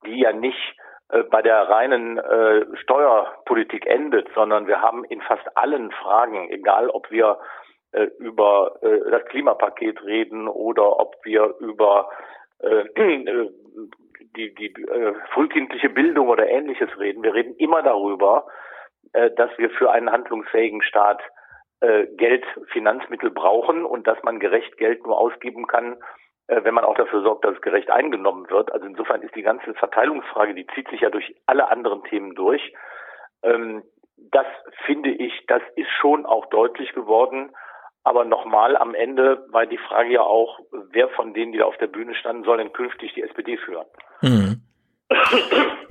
die 0.05 0.20
ja 0.20 0.33
nicht 0.33 0.76
äh, 1.10 1.23
bei 1.23 1.42
der 1.42 1.68
reinen 1.68 2.18
äh, 2.18 2.67
Steuerpolitik 2.78 3.86
endet, 3.86 4.28
sondern 4.34 4.67
wir 4.67 4.83
haben 4.83 5.05
in 5.05 5.20
fast 5.23 5.57
allen 5.57 5.91
Fragen, 5.92 6.50
egal 6.50 6.91
ob 6.91 7.10
wir 7.10 7.39
über 8.18 8.76
das 8.83 9.25
Klimapaket 9.31 10.05
reden 10.05 10.47
oder 10.47 11.00
ob 11.00 11.17
wir 11.25 11.55
über 11.58 12.10
die, 14.36 14.55
die 14.55 14.75
frühkindliche 15.33 15.89
Bildung 15.89 16.28
oder 16.28 16.47
ähnliches 16.50 16.91
reden, 16.99 17.23
wir 17.23 17.33
reden 17.33 17.57
immer 17.57 17.83
darüber, 17.83 18.47
dass 19.15 19.57
wir 19.57 19.70
für 19.70 19.91
einen 19.91 20.12
handlungsfähigen 20.12 20.83
Staat 20.83 21.23
äh, 21.81 22.07
Geld, 22.17 22.45
Finanzmittel 22.73 23.31
brauchen 23.31 23.85
und 23.85 24.07
dass 24.07 24.23
man 24.23 24.41
gerecht 24.41 24.77
Geld 24.79 25.05
nur 25.07 25.19
ausgeben 25.19 25.67
kann, 25.67 25.97
äh, 26.49 26.65
wenn 26.65 26.75
man 26.75 26.85
auch 26.85 26.97
dafür 26.97 27.23
sorgt, 27.23 27.45
dass 27.45 27.55
es 27.55 27.63
gerecht 27.63 27.91
eingenommen 27.91 28.51
wird. 28.51 28.73
Also 28.73 28.87
insofern 28.87 29.23
ist 29.23 29.35
die 29.35 29.43
ganze 29.43 29.75
Verteilungsfrage, 29.75 30.55
die 30.55 30.67
zieht 30.75 30.89
sich 30.89 31.01
ja 31.03 31.11
durch 31.11 31.35
alle 31.47 31.69
anderen 31.69 32.03
Themen 32.05 32.35
durch. 32.35 32.73
Ähm, 33.43 33.83
das 34.17 34.47
finde 34.85 35.11
ich, 35.11 35.33
das 35.47 35.63
ist 35.77 35.91
schon 36.01 36.27
auch 36.27 36.47
deutlich 36.47 36.93
geworden. 36.93 37.51
Aber 38.05 38.25
nochmal, 38.25 38.77
am 38.77 38.95
Ende 38.95 39.45
war 39.51 39.67
die 39.67 39.79
Frage 39.79 40.15
ja 40.15 40.23
auch, 40.23 40.61
wer 40.91 41.09
von 41.11 41.35
denen, 41.35 41.53
die 41.53 41.59
da 41.59 41.67
auf 41.67 41.77
der 41.77 41.89
Bühne 41.89 42.15
standen, 42.15 42.45
soll 42.45 42.57
denn 42.57 42.73
künftig 42.73 43.13
die 43.15 43.23
SPD 43.23 43.59
führen? 43.59 43.87
Mhm. 44.23 44.63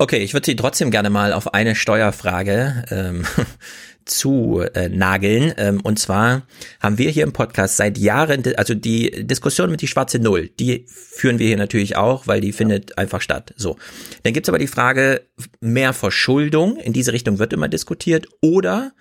Okay, 0.00 0.18
ich 0.18 0.32
würde 0.32 0.46
Sie 0.46 0.54
trotzdem 0.54 0.92
gerne 0.92 1.10
mal 1.10 1.32
auf 1.32 1.54
eine 1.54 1.74
Steuerfrage 1.74 2.84
ähm, 2.90 3.24
zu 4.04 4.64
äh, 4.74 4.88
nageln. 4.88 5.52
Ähm, 5.56 5.80
und 5.82 5.98
zwar 5.98 6.46
haben 6.80 6.98
wir 6.98 7.10
hier 7.10 7.24
im 7.24 7.32
Podcast 7.32 7.76
seit 7.76 7.98
Jahren, 7.98 8.44
also 8.56 8.74
die 8.74 9.26
Diskussion 9.26 9.70
mit 9.72 9.82
die 9.82 9.88
schwarze 9.88 10.20
Null, 10.20 10.50
die 10.60 10.86
führen 10.86 11.40
wir 11.40 11.48
hier 11.48 11.56
natürlich 11.56 11.96
auch, 11.96 12.28
weil 12.28 12.40
die 12.40 12.52
findet 12.52 12.96
einfach 12.96 13.20
statt. 13.20 13.52
So. 13.56 13.76
Dann 14.22 14.32
gibt's 14.32 14.48
aber 14.48 14.58
die 14.58 14.68
Frage, 14.68 15.22
mehr 15.60 15.92
Verschuldung, 15.92 16.76
in 16.76 16.92
diese 16.92 17.12
Richtung 17.12 17.40
wird 17.40 17.52
immer 17.52 17.68
diskutiert, 17.68 18.28
oder 18.40 18.92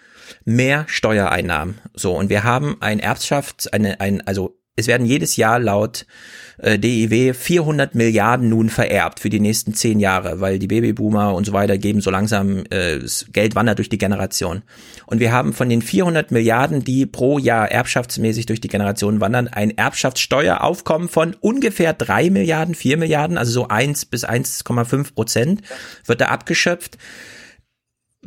mehr 0.46 0.86
Steuereinnahmen. 0.88 1.80
So, 1.94 2.16
und 2.16 2.30
wir 2.30 2.44
haben 2.44 2.78
ein 2.80 3.00
Erbschafts-, 3.00 3.68
eine, 3.68 4.02
ein, 4.02 4.26
also 4.26 4.57
es 4.78 4.88
werden 4.88 5.06
jedes 5.06 5.36
Jahr 5.36 5.60
laut 5.60 6.06
äh, 6.60 6.78
DIW 6.78 7.34
400 7.34 7.96
Milliarden 7.96 8.50
nun 8.50 8.70
vererbt 8.70 9.20
für 9.20 9.30
die 9.30 9.40
nächsten 9.40 9.74
zehn 9.74 10.00
Jahre, 10.00 10.40
weil 10.40 10.60
die 10.60 10.68
Babyboomer 10.68 11.34
und 11.34 11.46
so 11.46 11.54
weiter 11.54 11.78
geben 11.78 12.00
so 12.00 12.12
langsam 12.12 12.64
äh, 12.70 13.00
das 13.00 13.26
Geld 13.34 13.56
wandert 13.56 13.80
durch 13.80 13.90
die 13.90 13.98
Generation. 13.98 14.62
Und 15.08 15.20
wir 15.20 15.32
haben 15.32 15.54
von 15.54 15.68
den 15.68 15.82
400 15.82 16.32
Milliarden, 16.32 16.84
die 16.84 17.08
pro 17.08 17.40
Jahr 17.40 17.72
erbschaftsmäßig 17.72 18.46
durch 18.46 18.62
die 18.62 18.68
Generation 18.68 19.20
wandern, 19.20 19.48
ein 19.48 19.76
Erbschaftssteueraufkommen 19.76 21.10
von 21.10 21.36
ungefähr 21.40 21.94
drei 21.94 22.30
Milliarden, 22.30 22.76
vier 22.76 22.98
Milliarden, 22.98 23.38
also 23.38 23.52
so 23.52 23.68
eins 23.68 24.06
bis 24.06 24.26
1,5 24.26 25.16
Prozent 25.16 25.62
wird 26.06 26.22
da 26.22 26.28
abgeschöpft 26.28 26.98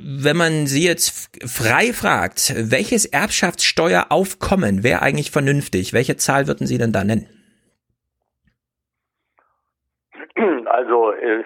wenn 0.02 0.36
man 0.36 0.66
sie 0.66 0.86
jetzt 0.86 1.30
frei 1.46 1.92
fragt, 1.92 2.54
welches 2.56 3.06
Erbschaftssteueraufkommen 3.06 4.82
wäre 4.82 5.02
eigentlich 5.02 5.30
vernünftig? 5.30 5.92
Welche 5.92 6.16
Zahl 6.16 6.46
würden 6.46 6.66
Sie 6.66 6.78
denn 6.78 6.92
da 6.92 7.04
nennen? 7.04 7.28
Also 10.66 11.12
äh, 11.12 11.44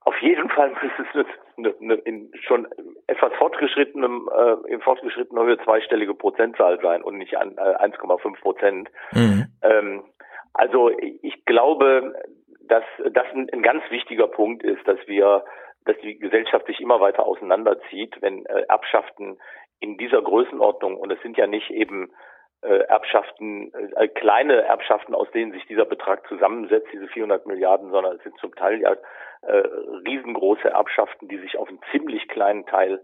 auf 0.00 0.16
jeden 0.20 0.48
Fall 0.50 0.70
müsste 0.82 1.20
es 1.20 1.26
eine, 1.56 1.74
eine, 1.80 1.94
in 1.94 2.30
schon 2.46 2.68
etwas 3.06 3.32
fortgeschrittenem, 3.34 4.28
äh, 4.32 4.72
in 4.72 4.80
fortgeschrittener 4.80 5.44
Höhe 5.44 5.58
zweistellige 5.64 6.14
Prozentzahl 6.14 6.78
sein 6.80 7.02
und 7.02 7.18
nicht 7.18 7.36
an 7.36 7.56
äh, 7.58 7.76
1,5 7.84 8.40
Prozent. 8.40 8.90
Mhm. 9.12 9.46
Ähm, 9.62 10.04
also 10.54 10.90
ich 10.98 11.44
glaube, 11.44 12.14
dass 12.68 12.84
das 13.12 13.26
ein, 13.34 13.48
ein 13.52 13.62
ganz 13.62 13.82
wichtiger 13.90 14.28
Punkt 14.28 14.62
ist, 14.62 14.86
dass 14.86 14.98
wir 15.06 15.44
dass 15.88 15.96
die 16.02 16.18
Gesellschaft 16.18 16.66
sich 16.66 16.80
immer 16.80 17.00
weiter 17.00 17.24
auseinanderzieht, 17.26 18.20
wenn 18.20 18.44
äh, 18.46 18.66
Erbschaften 18.68 19.38
in 19.80 19.96
dieser 19.96 20.20
Größenordnung, 20.20 20.96
und 20.96 21.10
es 21.10 21.20
sind 21.22 21.38
ja 21.38 21.46
nicht 21.46 21.70
eben 21.70 22.12
äh, 22.60 22.80
Erbschaften, 22.88 23.72
äh, 23.96 24.08
kleine 24.08 24.62
Erbschaften, 24.62 25.14
aus 25.14 25.30
denen 25.30 25.52
sich 25.52 25.64
dieser 25.66 25.86
Betrag 25.86 26.26
zusammensetzt, 26.28 26.88
diese 26.92 27.08
400 27.08 27.46
Milliarden, 27.46 27.90
sondern 27.90 28.16
es 28.16 28.22
sind 28.22 28.38
zum 28.38 28.54
Teil 28.54 28.80
ja 28.80 28.96
äh, 29.42 29.66
riesengroße 30.06 30.68
Erbschaften, 30.68 31.28
die 31.28 31.38
sich 31.38 31.56
auf 31.56 31.68
einen 31.68 31.80
ziemlich 31.90 32.28
kleinen 32.28 32.66
Teil 32.66 33.00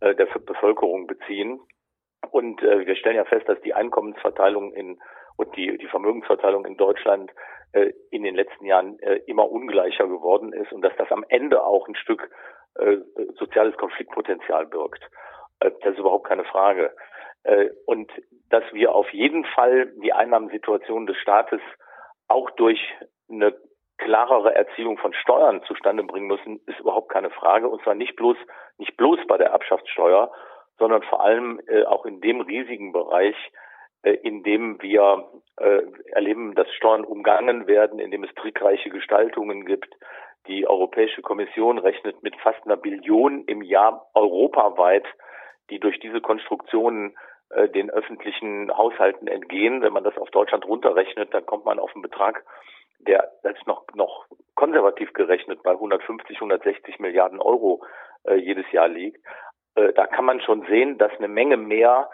äh, 0.00 0.14
der 0.14 0.26
Bevölkerung 0.26 1.06
beziehen. 1.06 1.60
Und 2.30 2.62
äh, 2.62 2.86
wir 2.86 2.94
stellen 2.94 3.16
ja 3.16 3.24
fest, 3.24 3.48
dass 3.48 3.60
die 3.62 3.74
Einkommensverteilung 3.74 4.72
in 4.74 5.00
und 5.36 5.56
die, 5.56 5.78
die 5.78 5.86
Vermögensverteilung 5.86 6.66
in 6.66 6.76
Deutschland 6.76 7.30
äh, 7.72 7.92
in 8.10 8.22
den 8.22 8.34
letzten 8.34 8.64
Jahren 8.64 8.98
äh, 9.00 9.20
immer 9.26 9.50
ungleicher 9.50 10.06
geworden 10.06 10.52
ist 10.52 10.72
und 10.72 10.82
dass 10.82 10.96
das 10.96 11.10
am 11.10 11.24
Ende 11.28 11.62
auch 11.62 11.86
ein 11.88 11.96
Stück 11.96 12.30
äh, 12.76 12.98
soziales 13.38 13.76
Konfliktpotenzial 13.76 14.66
birgt. 14.66 15.02
Äh, 15.60 15.70
das 15.82 15.92
ist 15.92 15.98
überhaupt 15.98 16.26
keine 16.26 16.44
Frage. 16.44 16.94
Äh, 17.44 17.70
und 17.86 18.10
dass 18.50 18.64
wir 18.72 18.94
auf 18.94 19.10
jeden 19.12 19.44
Fall 19.44 19.92
die 20.02 20.12
Einnahmensituation 20.12 21.06
des 21.06 21.16
Staates 21.18 21.60
auch 22.28 22.50
durch 22.52 22.80
eine 23.30 23.54
klarere 23.98 24.54
Erzielung 24.54 24.96
von 24.98 25.12
Steuern 25.12 25.62
zustande 25.64 26.04
bringen 26.04 26.28
müssen, 26.28 26.60
ist 26.66 26.78
überhaupt 26.80 27.10
keine 27.10 27.30
Frage. 27.30 27.68
Und 27.68 27.82
zwar 27.82 27.94
nicht 27.94 28.16
bloß, 28.16 28.36
nicht 28.78 28.96
bloß 28.96 29.18
bei 29.26 29.36
der 29.38 29.48
Erbschaftssteuer, 29.48 30.30
sondern 30.78 31.02
vor 31.02 31.24
allem 31.24 31.60
äh, 31.66 31.84
auch 31.84 32.06
in 32.06 32.20
dem 32.20 32.40
riesigen 32.40 32.92
Bereich, 32.92 33.36
äh, 34.02 34.12
in 34.12 34.42
dem 34.42 34.80
wir 34.80 35.28
äh, 35.56 35.82
erleben, 36.12 36.54
dass 36.54 36.70
Steuern 36.74 37.04
umgangen 37.04 37.66
werden, 37.66 37.98
in 37.98 38.10
dem 38.10 38.24
es 38.24 38.34
trickreiche 38.34 38.90
Gestaltungen 38.90 39.64
gibt. 39.64 39.92
Die 40.46 40.68
Europäische 40.68 41.20
Kommission 41.20 41.78
rechnet 41.78 42.22
mit 42.22 42.36
fast 42.36 42.64
einer 42.64 42.76
Billion 42.76 43.44
im 43.44 43.60
Jahr 43.62 44.06
europaweit, 44.14 45.04
die 45.70 45.80
durch 45.80 45.98
diese 45.98 46.20
Konstruktionen 46.20 47.16
äh, 47.50 47.68
den 47.68 47.90
öffentlichen 47.90 48.70
Haushalten 48.76 49.26
entgehen. 49.26 49.82
Wenn 49.82 49.92
man 49.92 50.04
das 50.04 50.16
auf 50.16 50.30
Deutschland 50.30 50.64
runterrechnet, 50.64 51.34
dann 51.34 51.44
kommt 51.44 51.64
man 51.64 51.80
auf 51.80 51.92
einen 51.94 52.02
Betrag, 52.02 52.44
der 53.00 53.32
ist 53.42 53.66
noch 53.66 53.84
noch 53.94 54.26
konservativ 54.54 55.12
gerechnet 55.12 55.62
bei 55.62 55.72
150, 55.72 56.36
160 56.36 56.98
Milliarden 56.98 57.40
Euro 57.40 57.84
jedes 58.36 58.68
Jahr 58.72 58.88
liegt. 58.88 59.24
Da 59.76 60.06
kann 60.08 60.24
man 60.24 60.40
schon 60.40 60.66
sehen, 60.66 60.98
dass 60.98 61.12
eine 61.18 61.28
Menge 61.28 61.56
mehr 61.56 62.10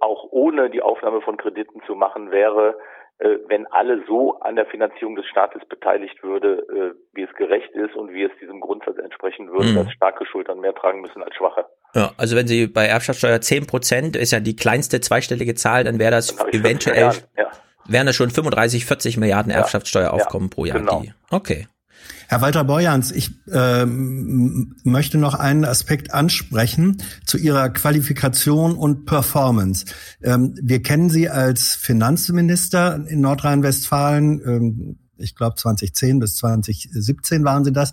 auch 0.00 0.28
ohne 0.30 0.70
die 0.70 0.82
Aufnahme 0.82 1.20
von 1.22 1.36
Krediten 1.36 1.80
zu 1.86 1.94
machen 1.94 2.30
wäre, 2.30 2.76
äh, 3.18 3.38
wenn 3.48 3.66
alle 3.68 4.04
so 4.06 4.38
an 4.40 4.56
der 4.56 4.66
Finanzierung 4.66 5.16
des 5.16 5.24
Staates 5.26 5.62
beteiligt 5.70 6.22
würde, 6.22 6.66
äh, 6.68 6.94
wie 7.14 7.22
es 7.22 7.34
gerecht 7.36 7.70
ist 7.70 7.94
und 7.96 8.12
wie 8.12 8.24
es 8.24 8.30
diesem 8.42 8.60
Grundsatz 8.60 8.98
entsprechen 8.98 9.50
würde, 9.50 9.70
mhm. 9.70 9.76
dass 9.76 9.92
starke 9.92 10.26
Schultern 10.26 10.60
mehr 10.60 10.74
tragen 10.74 11.00
müssen 11.00 11.22
als 11.22 11.34
schwache. 11.34 11.64
Ja, 11.94 12.12
also 12.18 12.36
wenn 12.36 12.46
Sie 12.46 12.66
bei 12.66 12.84
Erbschaftssteuer 12.84 13.40
10 13.40 13.66
Prozent, 13.66 14.16
ist 14.16 14.32
ja 14.32 14.40
die 14.40 14.54
kleinste 14.54 15.00
zweistellige 15.00 15.54
Zahl, 15.54 15.84
dann 15.84 15.98
wäre 15.98 16.10
das 16.10 16.38
eventuell, 16.52 17.12
ja. 17.38 17.50
wären 17.88 18.06
das 18.06 18.16
schon 18.16 18.28
35, 18.28 18.84
40 18.84 19.16
Milliarden 19.16 19.50
Erbschaftssteueraufkommen 19.50 20.50
ja, 20.50 20.54
pro 20.54 20.64
Jahr. 20.66 20.78
Genau. 20.80 21.00
Die, 21.00 21.12
okay. 21.30 21.68
Herr 22.28 22.40
Walter 22.40 22.64
Borjans, 22.64 23.12
ich 23.12 23.30
äh, 23.50 23.86
möchte 23.86 25.18
noch 25.18 25.34
einen 25.34 25.64
Aspekt 25.64 26.12
ansprechen 26.12 27.02
zu 27.24 27.38
Ihrer 27.38 27.68
Qualifikation 27.68 28.76
und 28.76 29.06
Performance. 29.06 29.86
Ähm, 30.22 30.54
wir 30.60 30.82
kennen 30.82 31.08
Sie 31.08 31.28
als 31.28 31.76
Finanzminister 31.76 33.06
in 33.06 33.20
Nordrhein-Westfalen. 33.20 34.42
Ähm, 34.44 34.98
ich 35.18 35.34
glaube 35.34 35.56
2010 35.56 36.18
bis 36.18 36.36
2017 36.36 37.44
waren 37.44 37.64
Sie 37.64 37.72
das, 37.72 37.92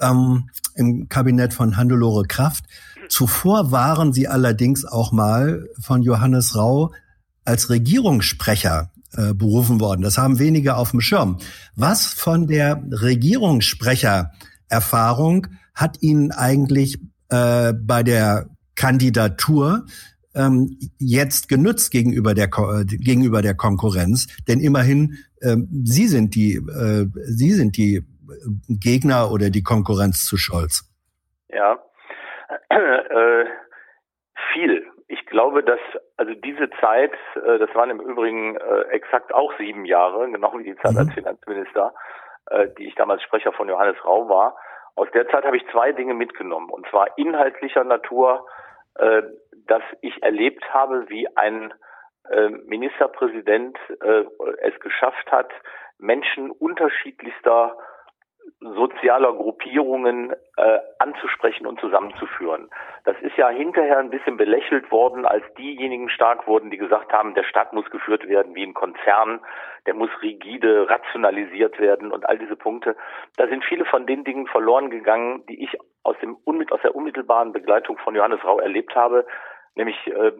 ähm, 0.00 0.50
im 0.74 1.08
Kabinett 1.08 1.54
von 1.54 1.76
Handelore 1.76 2.26
Kraft. 2.26 2.64
Zuvor 3.08 3.70
waren 3.70 4.12
Sie 4.12 4.28
allerdings 4.28 4.84
auch 4.84 5.12
mal 5.12 5.68
von 5.80 6.02
Johannes 6.02 6.56
Rau 6.56 6.92
als 7.44 7.70
Regierungssprecher 7.70 8.90
äh, 9.16 9.32
berufen 9.34 9.80
worden. 9.80 10.02
Das 10.02 10.18
haben 10.18 10.38
wenige 10.38 10.76
auf 10.76 10.90
dem 10.90 11.00
Schirm. 11.00 11.38
Was 11.76 12.04
von 12.06 12.46
der 12.46 12.82
Regierungssprechererfahrung 12.90 15.46
hat 15.74 16.02
Ihnen 16.02 16.30
eigentlich 16.30 16.98
äh, 17.30 17.72
bei 17.72 18.02
der 18.02 18.50
Kandidatur 18.74 19.86
ähm, 20.34 20.78
jetzt 20.98 21.48
genutzt 21.48 21.90
gegenüber 21.90 22.34
der 22.34 22.46
äh, 22.46 22.84
gegenüber 22.84 23.40
der 23.40 23.54
Konkurrenz? 23.54 24.26
Denn 24.46 24.60
immerhin 24.60 25.16
äh, 25.40 25.56
Sie 25.84 26.06
sind 26.06 26.34
die 26.34 26.56
äh, 26.56 27.06
Sie 27.24 27.52
sind 27.52 27.76
die 27.76 28.04
Gegner 28.68 29.30
oder 29.30 29.50
die 29.50 29.62
Konkurrenz 29.62 30.26
zu 30.26 30.36
Scholz. 30.36 30.84
Ja, 31.48 31.78
äh, 32.68 33.44
viel 34.52 34.82
glaube, 35.28 35.62
dass 35.62 35.80
also 36.16 36.34
diese 36.34 36.70
Zeit, 36.80 37.12
äh, 37.34 37.58
das 37.58 37.74
waren 37.74 37.90
im 37.90 38.00
Übrigen 38.00 38.56
äh, 38.56 38.80
exakt 38.90 39.32
auch 39.32 39.52
sieben 39.58 39.84
Jahre, 39.84 40.30
genau 40.30 40.56
wie 40.58 40.64
die 40.64 40.76
Zeit 40.76 40.92
mhm. 40.92 40.98
als 40.98 41.12
Finanzminister, 41.14 41.94
äh, 42.50 42.68
die 42.78 42.88
ich 42.88 42.94
damals 42.94 43.22
Sprecher 43.22 43.52
von 43.52 43.68
Johannes 43.68 43.96
Rau 44.04 44.28
war. 44.28 44.56
Aus 44.96 45.08
der 45.12 45.28
Zeit 45.28 45.44
habe 45.44 45.56
ich 45.56 45.66
zwei 45.70 45.92
Dinge 45.92 46.14
mitgenommen, 46.14 46.70
und 46.70 46.86
zwar 46.88 47.16
inhaltlicher 47.16 47.84
Natur, 47.84 48.46
äh, 48.96 49.22
dass 49.66 49.82
ich 50.00 50.22
erlebt 50.22 50.64
habe, 50.74 51.08
wie 51.08 51.28
ein 51.36 51.72
äh, 52.30 52.48
Ministerpräsident 52.48 53.78
äh, 54.02 54.24
es 54.60 54.78
geschafft 54.80 55.30
hat, 55.30 55.50
Menschen 55.98 56.50
unterschiedlichster 56.50 57.76
sozialer 58.60 59.32
Gruppierungen 59.32 60.32
äh, 60.56 60.78
anzusprechen 60.98 61.66
und 61.66 61.80
zusammenzuführen. 61.80 62.70
Das 63.04 63.16
ist 63.20 63.36
ja 63.36 63.48
hinterher 63.48 63.98
ein 63.98 64.10
bisschen 64.10 64.36
belächelt 64.36 64.90
worden, 64.90 65.24
als 65.24 65.44
diejenigen 65.56 66.08
stark 66.10 66.46
wurden, 66.46 66.70
die 66.70 66.76
gesagt 66.76 67.12
haben, 67.12 67.34
der 67.34 67.44
Staat 67.44 67.72
muss 67.72 67.88
geführt 67.90 68.26
werden 68.28 68.54
wie 68.54 68.64
ein 68.64 68.74
Konzern, 68.74 69.40
der 69.86 69.94
muss 69.94 70.10
rigide 70.22 70.88
rationalisiert 70.88 71.78
werden 71.78 72.12
und 72.12 72.28
all 72.28 72.38
diese 72.38 72.56
Punkte. 72.56 72.96
Da 73.36 73.48
sind 73.48 73.64
viele 73.64 73.84
von 73.84 74.06
den 74.06 74.24
Dingen 74.24 74.46
verloren 74.46 74.90
gegangen, 74.90 75.44
die 75.48 75.62
ich 75.62 75.76
aus, 76.02 76.16
dem, 76.20 76.36
aus 76.70 76.80
der 76.82 76.94
unmittelbaren 76.94 77.52
Begleitung 77.52 77.98
von 77.98 78.14
Johannes 78.14 78.42
Rau 78.44 78.58
erlebt 78.58 78.94
habe, 78.94 79.26
nämlich 79.74 79.96
äh, 80.06 80.32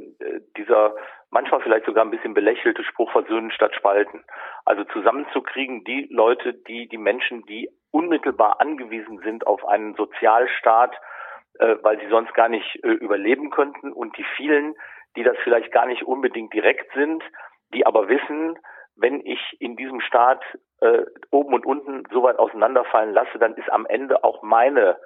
dieser 0.56 0.94
manchmal 1.30 1.60
vielleicht 1.60 1.86
sogar 1.86 2.04
ein 2.04 2.10
bisschen 2.10 2.34
belächelte 2.34 2.82
Spruch 2.84 3.10
versöhnen 3.12 3.50
statt 3.50 3.74
spalten. 3.74 4.24
Also 4.64 4.84
zusammenzukriegen 4.84 5.84
die 5.84 6.08
Leute, 6.10 6.54
die 6.54 6.88
die 6.88 6.98
Menschen, 6.98 7.44
die 7.46 7.70
unmittelbar 7.90 8.60
angewiesen 8.60 9.18
sind 9.20 9.46
auf 9.46 9.66
einen 9.66 9.94
Sozialstaat, 9.94 10.94
äh, 11.58 11.76
weil 11.82 11.98
sie 11.98 12.08
sonst 12.08 12.34
gar 12.34 12.48
nicht 12.48 12.84
äh, 12.84 12.88
überleben 12.88 13.50
könnten 13.50 13.92
und 13.92 14.16
die 14.16 14.26
vielen, 14.36 14.74
die 15.16 15.24
das 15.24 15.36
vielleicht 15.42 15.72
gar 15.72 15.86
nicht 15.86 16.04
unbedingt 16.04 16.52
direkt 16.52 16.92
sind, 16.94 17.22
die 17.74 17.84
aber 17.84 18.08
wissen, 18.08 18.56
wenn 18.94 19.20
ich 19.26 19.40
in 19.58 19.76
diesem 19.76 20.00
Staat 20.00 20.44
äh, 20.80 21.02
oben 21.32 21.54
und 21.54 21.66
unten 21.66 22.04
so 22.12 22.22
weit 22.22 22.38
auseinanderfallen 22.38 23.12
lasse, 23.12 23.38
dann 23.38 23.54
ist 23.54 23.70
am 23.70 23.86
Ende 23.86 24.24
auch 24.24 24.42
meine 24.42 24.96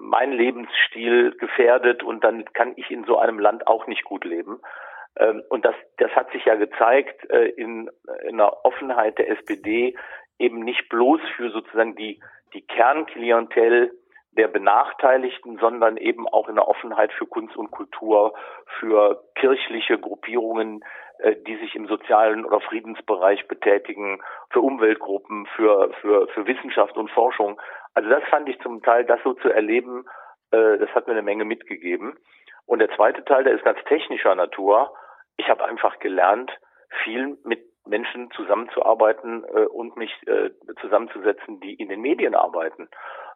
mein 0.00 0.32
Lebensstil 0.32 1.30
gefährdet 1.38 2.02
und 2.02 2.24
dann 2.24 2.44
kann 2.52 2.74
ich 2.76 2.90
in 2.90 3.04
so 3.04 3.16
einem 3.16 3.38
Land 3.38 3.66
auch 3.68 3.86
nicht 3.86 4.04
gut 4.04 4.24
leben. 4.24 4.60
Ähm, 5.16 5.42
und 5.48 5.64
das, 5.64 5.74
das 5.96 6.10
hat 6.10 6.30
sich 6.32 6.44
ja 6.44 6.56
gezeigt 6.56 7.24
in, 7.24 7.88
in 8.24 8.40
einer 8.40 8.64
Offenheit 8.66 9.16
der 9.18 9.30
SPD 9.30 9.96
eben 10.40 10.60
nicht 10.60 10.88
bloß 10.88 11.20
für 11.36 11.50
sozusagen 11.50 11.94
die, 11.94 12.20
die 12.54 12.62
Kernklientel 12.62 13.92
der 14.32 14.48
Benachteiligten, 14.48 15.58
sondern 15.58 15.96
eben 15.96 16.28
auch 16.28 16.48
in 16.48 16.54
der 16.54 16.68
Offenheit 16.68 17.12
für 17.12 17.26
Kunst 17.26 17.56
und 17.56 17.70
Kultur, 17.70 18.34
für 18.78 19.24
kirchliche 19.34 19.98
Gruppierungen, 19.98 20.84
äh, 21.18 21.36
die 21.46 21.56
sich 21.56 21.74
im 21.74 21.86
sozialen 21.86 22.44
oder 22.44 22.60
Friedensbereich 22.60 23.48
betätigen, 23.48 24.20
für 24.50 24.60
Umweltgruppen, 24.60 25.46
für, 25.56 25.92
für, 26.00 26.28
für 26.28 26.46
Wissenschaft 26.46 26.96
und 26.96 27.10
Forschung. 27.10 27.60
Also 27.94 28.08
das 28.08 28.22
fand 28.30 28.48
ich 28.48 28.58
zum 28.60 28.82
Teil, 28.82 29.04
das 29.04 29.20
so 29.24 29.34
zu 29.34 29.50
erleben, 29.50 30.06
äh, 30.52 30.78
das 30.78 30.90
hat 30.94 31.06
mir 31.06 31.12
eine 31.12 31.22
Menge 31.22 31.44
mitgegeben. 31.44 32.16
Und 32.66 32.78
der 32.78 32.90
zweite 32.94 33.24
Teil, 33.24 33.42
der 33.44 33.54
ist 33.54 33.64
ganz 33.64 33.80
technischer 33.88 34.34
Natur. 34.34 34.94
Ich 35.36 35.48
habe 35.48 35.64
einfach 35.64 35.98
gelernt, 35.98 36.52
viel 37.02 37.36
mit 37.44 37.69
Menschen 37.90 38.30
zusammenzuarbeiten 38.30 39.44
äh, 39.44 39.66
und 39.66 39.96
mich 39.96 40.12
äh, 40.26 40.50
zusammenzusetzen, 40.80 41.60
die 41.60 41.74
in 41.74 41.88
den 41.88 42.00
Medien 42.00 42.34
arbeiten. 42.34 42.88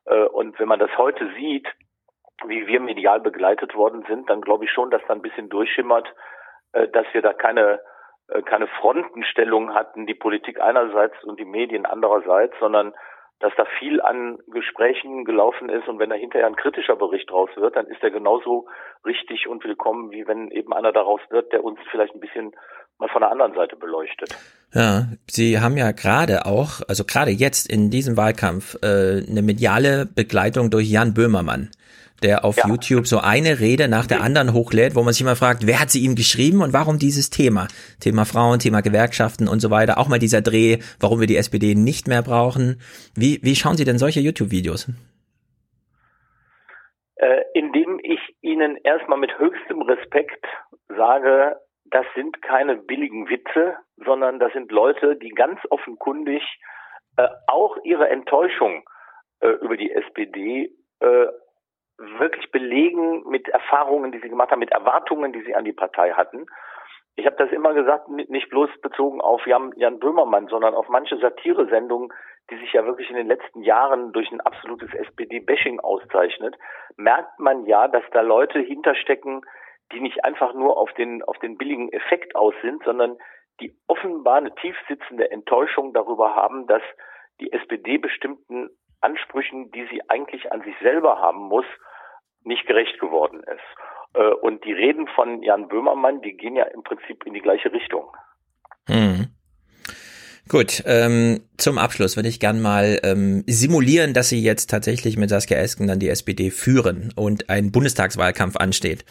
Äh, 0.06 0.24
und 0.24 0.58
wenn 0.58 0.68
man 0.68 0.78
das 0.78 0.96
heute 0.96 1.28
sieht, 1.34 1.68
wie 2.46 2.66
wir 2.66 2.80
medial 2.80 3.20
begleitet 3.20 3.74
worden 3.74 4.04
sind, 4.08 4.30
dann 4.30 4.40
glaube 4.40 4.64
ich 4.64 4.70
schon, 4.70 4.90
dass 4.90 5.02
da 5.06 5.14
ein 5.14 5.22
bisschen 5.22 5.48
durchschimmert, 5.50 6.08
äh, 6.72 6.88
dass 6.88 7.06
wir 7.12 7.20
da 7.20 7.32
keine 7.32 7.80
äh, 8.28 8.42
keine 8.42 8.66
Frontenstellung 8.66 9.74
hatten, 9.74 10.06
die 10.06 10.14
Politik 10.14 10.60
einerseits 10.60 11.22
und 11.24 11.38
die 11.38 11.44
Medien 11.44 11.84
andererseits, 11.84 12.54
sondern 12.58 12.94
dass 13.40 13.52
da 13.56 13.66
viel 13.78 14.00
an 14.00 14.38
Gesprächen 14.46 15.24
gelaufen 15.24 15.68
ist 15.68 15.86
und 15.88 15.98
wenn 15.98 16.08
da 16.08 16.16
hinterher 16.16 16.46
ein 16.46 16.56
kritischer 16.56 16.96
Bericht 16.96 17.30
draus 17.30 17.50
wird, 17.56 17.76
dann 17.76 17.86
ist 17.86 18.02
er 18.02 18.10
genauso 18.10 18.66
richtig 19.04 19.48
und 19.48 19.64
willkommen, 19.64 20.12
wie 20.12 20.26
wenn 20.26 20.50
eben 20.50 20.72
einer 20.72 20.92
daraus 20.92 21.20
wird, 21.28 21.52
der 21.52 21.62
uns 21.64 21.78
vielleicht 21.90 22.14
ein 22.14 22.20
bisschen 22.20 22.54
mal 22.98 23.08
von 23.08 23.20
der 23.20 23.30
anderen 23.30 23.54
Seite 23.54 23.76
beleuchtet. 23.76 24.36
Ja, 24.72 25.06
Sie 25.30 25.60
haben 25.60 25.76
ja 25.76 25.92
gerade 25.92 26.46
auch, 26.46 26.80
also 26.88 27.04
gerade 27.04 27.30
jetzt 27.30 27.70
in 27.70 27.90
diesem 27.90 28.16
Wahlkampf, 28.16 28.76
äh, 28.82 29.24
eine 29.28 29.42
mediale 29.42 30.06
Begleitung 30.06 30.70
durch 30.70 30.90
Jan 30.90 31.14
Böhmermann 31.14 31.70
der 32.24 32.44
auf 32.44 32.56
ja. 32.56 32.68
YouTube 32.68 33.06
so 33.06 33.18
eine 33.18 33.60
Rede 33.60 33.86
nach 33.86 34.06
der 34.06 34.22
anderen 34.22 34.54
hochlädt, 34.54 34.94
wo 34.94 35.02
man 35.02 35.12
sich 35.12 35.20
immer 35.20 35.36
fragt, 35.36 35.66
wer 35.66 35.80
hat 35.80 35.90
sie 35.90 36.04
ihm 36.04 36.14
geschrieben 36.14 36.62
und 36.62 36.72
warum 36.72 36.98
dieses 36.98 37.28
Thema? 37.30 37.68
Thema 38.00 38.24
Frauen, 38.24 38.58
Thema 38.58 38.80
Gewerkschaften 38.80 39.46
und 39.46 39.60
so 39.60 39.70
weiter. 39.70 39.98
Auch 39.98 40.08
mal 40.08 40.18
dieser 40.18 40.40
Dreh, 40.40 40.78
warum 41.00 41.20
wir 41.20 41.26
die 41.26 41.36
SPD 41.36 41.74
nicht 41.74 42.08
mehr 42.08 42.22
brauchen. 42.22 42.80
Wie, 43.14 43.40
wie 43.42 43.54
schauen 43.54 43.76
Sie 43.76 43.84
denn 43.84 43.98
solche 43.98 44.20
YouTube-Videos? 44.20 44.88
Äh, 47.16 47.42
indem 47.52 48.00
ich 48.02 48.20
Ihnen 48.40 48.78
erstmal 48.82 49.18
mit 49.18 49.38
höchstem 49.38 49.82
Respekt 49.82 50.44
sage, 50.88 51.56
das 51.94 52.06
sind 52.16 52.42
keine 52.42 52.74
billigen 52.74 53.28
Witze, 53.28 53.76
sondern 54.04 54.40
das 54.40 54.52
sind 54.52 54.72
Leute, 54.72 55.14
die 55.14 55.28
ganz 55.28 55.60
offenkundig 55.70 56.42
äh, 57.16 57.28
auch 57.46 57.76
ihre 57.84 58.08
Enttäuschung 58.08 58.82
äh, 59.38 59.50
über 59.62 59.76
die 59.76 59.92
SPD 59.92 60.74
äh, 60.98 61.26
wirklich 61.96 62.50
belegen 62.50 63.22
mit 63.28 63.48
Erfahrungen, 63.48 64.10
die 64.10 64.18
sie 64.18 64.28
gemacht 64.28 64.50
haben, 64.50 64.58
mit 64.58 64.72
Erwartungen, 64.72 65.32
die 65.32 65.42
sie 65.42 65.54
an 65.54 65.64
die 65.64 65.72
Partei 65.72 66.10
hatten. 66.10 66.46
Ich 67.14 67.26
habe 67.26 67.36
das 67.36 67.52
immer 67.52 67.72
gesagt, 67.74 68.08
nicht 68.08 68.50
bloß 68.50 68.70
bezogen 68.82 69.20
auf 69.20 69.46
Jan, 69.46 69.72
Jan 69.76 70.00
Böhmermann, 70.00 70.48
sondern 70.48 70.74
auf 70.74 70.88
manche 70.88 71.16
Satiresendungen, 71.18 72.12
die 72.50 72.56
sich 72.56 72.72
ja 72.72 72.84
wirklich 72.84 73.08
in 73.08 73.16
den 73.16 73.28
letzten 73.28 73.62
Jahren 73.62 74.12
durch 74.12 74.32
ein 74.32 74.40
absolutes 74.40 74.92
SPD-Bashing 74.92 75.78
auszeichnet, 75.78 76.56
merkt 76.96 77.38
man 77.38 77.66
ja, 77.66 77.86
dass 77.86 78.02
da 78.10 78.20
Leute 78.20 78.58
hinterstecken, 78.58 79.42
die 79.92 80.00
nicht 80.00 80.24
einfach 80.24 80.54
nur 80.54 80.76
auf 80.76 80.92
den, 80.94 81.22
auf 81.22 81.38
den 81.38 81.56
billigen 81.56 81.92
Effekt 81.92 82.36
aus 82.36 82.54
sind, 82.62 82.82
sondern 82.84 83.16
die 83.60 83.76
offenbar 83.86 84.36
eine 84.36 84.54
tiefsitzende 84.54 85.30
Enttäuschung 85.30 85.92
darüber 85.92 86.34
haben, 86.34 86.66
dass 86.66 86.82
die 87.40 87.52
SPD 87.52 87.98
bestimmten 87.98 88.70
Ansprüchen, 89.00 89.70
die 89.70 89.86
sie 89.90 90.00
eigentlich 90.08 90.50
an 90.50 90.62
sich 90.62 90.74
selber 90.82 91.18
haben 91.18 91.42
muss, 91.48 91.66
nicht 92.42 92.66
gerecht 92.66 92.98
geworden 93.00 93.40
ist. 93.40 94.14
Äh, 94.14 94.32
und 94.34 94.64
die 94.64 94.72
Reden 94.72 95.08
von 95.08 95.42
Jan 95.42 95.68
Böhmermann, 95.68 96.22
die 96.22 96.36
gehen 96.36 96.56
ja 96.56 96.64
im 96.64 96.82
Prinzip 96.82 97.24
in 97.26 97.34
die 97.34 97.40
gleiche 97.40 97.72
Richtung. 97.72 98.10
Hm. 98.86 99.28
Gut, 100.48 100.82
ähm, 100.86 101.40
zum 101.56 101.78
Abschluss 101.78 102.16
würde 102.16 102.28
ich 102.28 102.38
gern 102.38 102.60
mal 102.60 103.00
ähm, 103.02 103.44
simulieren, 103.46 104.12
dass 104.12 104.28
Sie 104.28 104.42
jetzt 104.42 104.68
tatsächlich 104.68 105.16
mit 105.16 105.30
Saskia 105.30 105.56
Esken 105.56 105.86
dann 105.86 105.98
die 105.98 106.10
SPD 106.10 106.50
führen 106.50 107.12
und 107.16 107.48
ein 107.48 107.72
Bundestagswahlkampf 107.72 108.56
ansteht. 108.56 109.06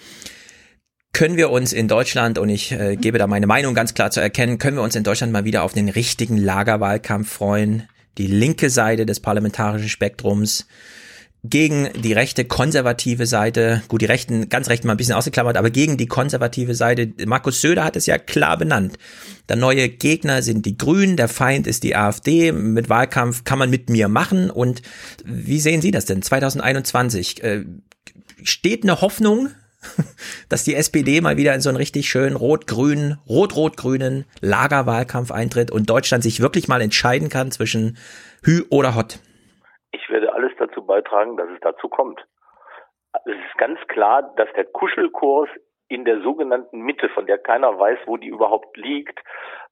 Können 1.13 1.37
wir 1.37 1.51
uns 1.51 1.73
in 1.73 1.87
Deutschland, 1.87 2.37
und 2.37 2.49
ich 2.49 2.71
äh, 2.71 2.95
gebe 2.95 3.17
da 3.17 3.27
meine 3.27 3.47
Meinung 3.47 3.73
ganz 3.75 3.93
klar 3.93 4.11
zu 4.11 4.19
erkennen, 4.19 4.57
können 4.57 4.77
wir 4.77 4.83
uns 4.83 4.95
in 4.95 5.03
Deutschland 5.03 5.31
mal 5.31 5.45
wieder 5.45 5.63
auf 5.63 5.73
den 5.73 5.89
richtigen 5.89 6.37
Lagerwahlkampf 6.37 7.31
freuen? 7.31 7.83
die 8.17 8.27
linke 8.27 8.69
Seite 8.69 9.05
des 9.05 9.19
parlamentarischen 9.19 9.89
Spektrums 9.89 10.67
gegen 11.45 11.89
die 12.01 12.13
rechte 12.13 12.45
konservative 12.45 13.25
Seite, 13.25 13.83
gut, 13.89 14.01
die 14.01 14.05
Rechten, 14.05 14.47
ganz 14.47 14.69
rechten 14.69 14.87
mal 14.87 14.93
ein 14.93 14.97
bisschen 14.97 15.15
ausgeklammert, 15.15 15.57
aber 15.57 15.71
gegen 15.71 15.97
die 15.97 16.05
konservative 16.05 16.73
Seite. 16.73 17.11
Markus 17.25 17.59
Söder 17.59 17.83
hat 17.83 17.97
es 17.97 18.05
ja 18.05 18.17
klar 18.17 18.55
benannt. 18.55 18.97
Der 19.49 19.57
neue 19.57 19.89
Gegner 19.89 20.41
sind 20.41 20.65
die 20.65 20.77
Grünen, 20.77 21.17
der 21.17 21.27
Feind 21.27 21.67
ist 21.67 21.83
die 21.83 21.97
AfD. 21.97 22.53
Mit 22.53 22.87
Wahlkampf 22.87 23.43
kann 23.43 23.59
man 23.59 23.69
mit 23.69 23.89
mir 23.89 24.07
machen. 24.07 24.49
Und 24.49 24.83
wie 25.25 25.59
sehen 25.59 25.81
Sie 25.81 25.91
das 25.91 26.05
denn? 26.05 26.21
2021 26.21 27.43
äh, 27.43 27.65
steht 28.43 28.83
eine 28.83 29.01
Hoffnung 29.01 29.49
dass 30.49 30.63
die 30.63 30.75
SPD 30.75 31.21
mal 31.21 31.37
wieder 31.37 31.53
in 31.53 31.61
so 31.61 31.69
einen 31.69 31.77
richtig 31.77 32.07
schönen 32.07 32.35
rot-grünen, 32.35 33.19
rot-rot-grünen 33.27 34.25
Lagerwahlkampf 34.41 35.31
eintritt 35.31 35.71
und 35.71 35.89
Deutschland 35.89 36.23
sich 36.23 36.41
wirklich 36.41 36.67
mal 36.67 36.81
entscheiden 36.81 37.29
kann 37.29 37.51
zwischen 37.51 37.97
Hü 38.43 38.63
oder 38.69 38.95
Hott? 38.95 39.19
Ich 39.91 40.09
werde 40.09 40.33
alles 40.33 40.51
dazu 40.57 40.85
beitragen, 40.85 41.37
dass 41.37 41.49
es 41.49 41.59
dazu 41.61 41.87
kommt. 41.87 42.19
Es 43.25 43.35
ist 43.35 43.57
ganz 43.57 43.79
klar, 43.87 44.33
dass 44.37 44.49
der 44.55 44.65
Kuschelkurs 44.65 45.49
in 45.87 46.05
der 46.05 46.21
sogenannten 46.21 46.79
Mitte, 46.79 47.09
von 47.09 47.27
der 47.27 47.37
keiner 47.37 47.77
weiß, 47.77 47.99
wo 48.05 48.17
die 48.17 48.27
überhaupt 48.27 48.75
liegt, 48.77 49.19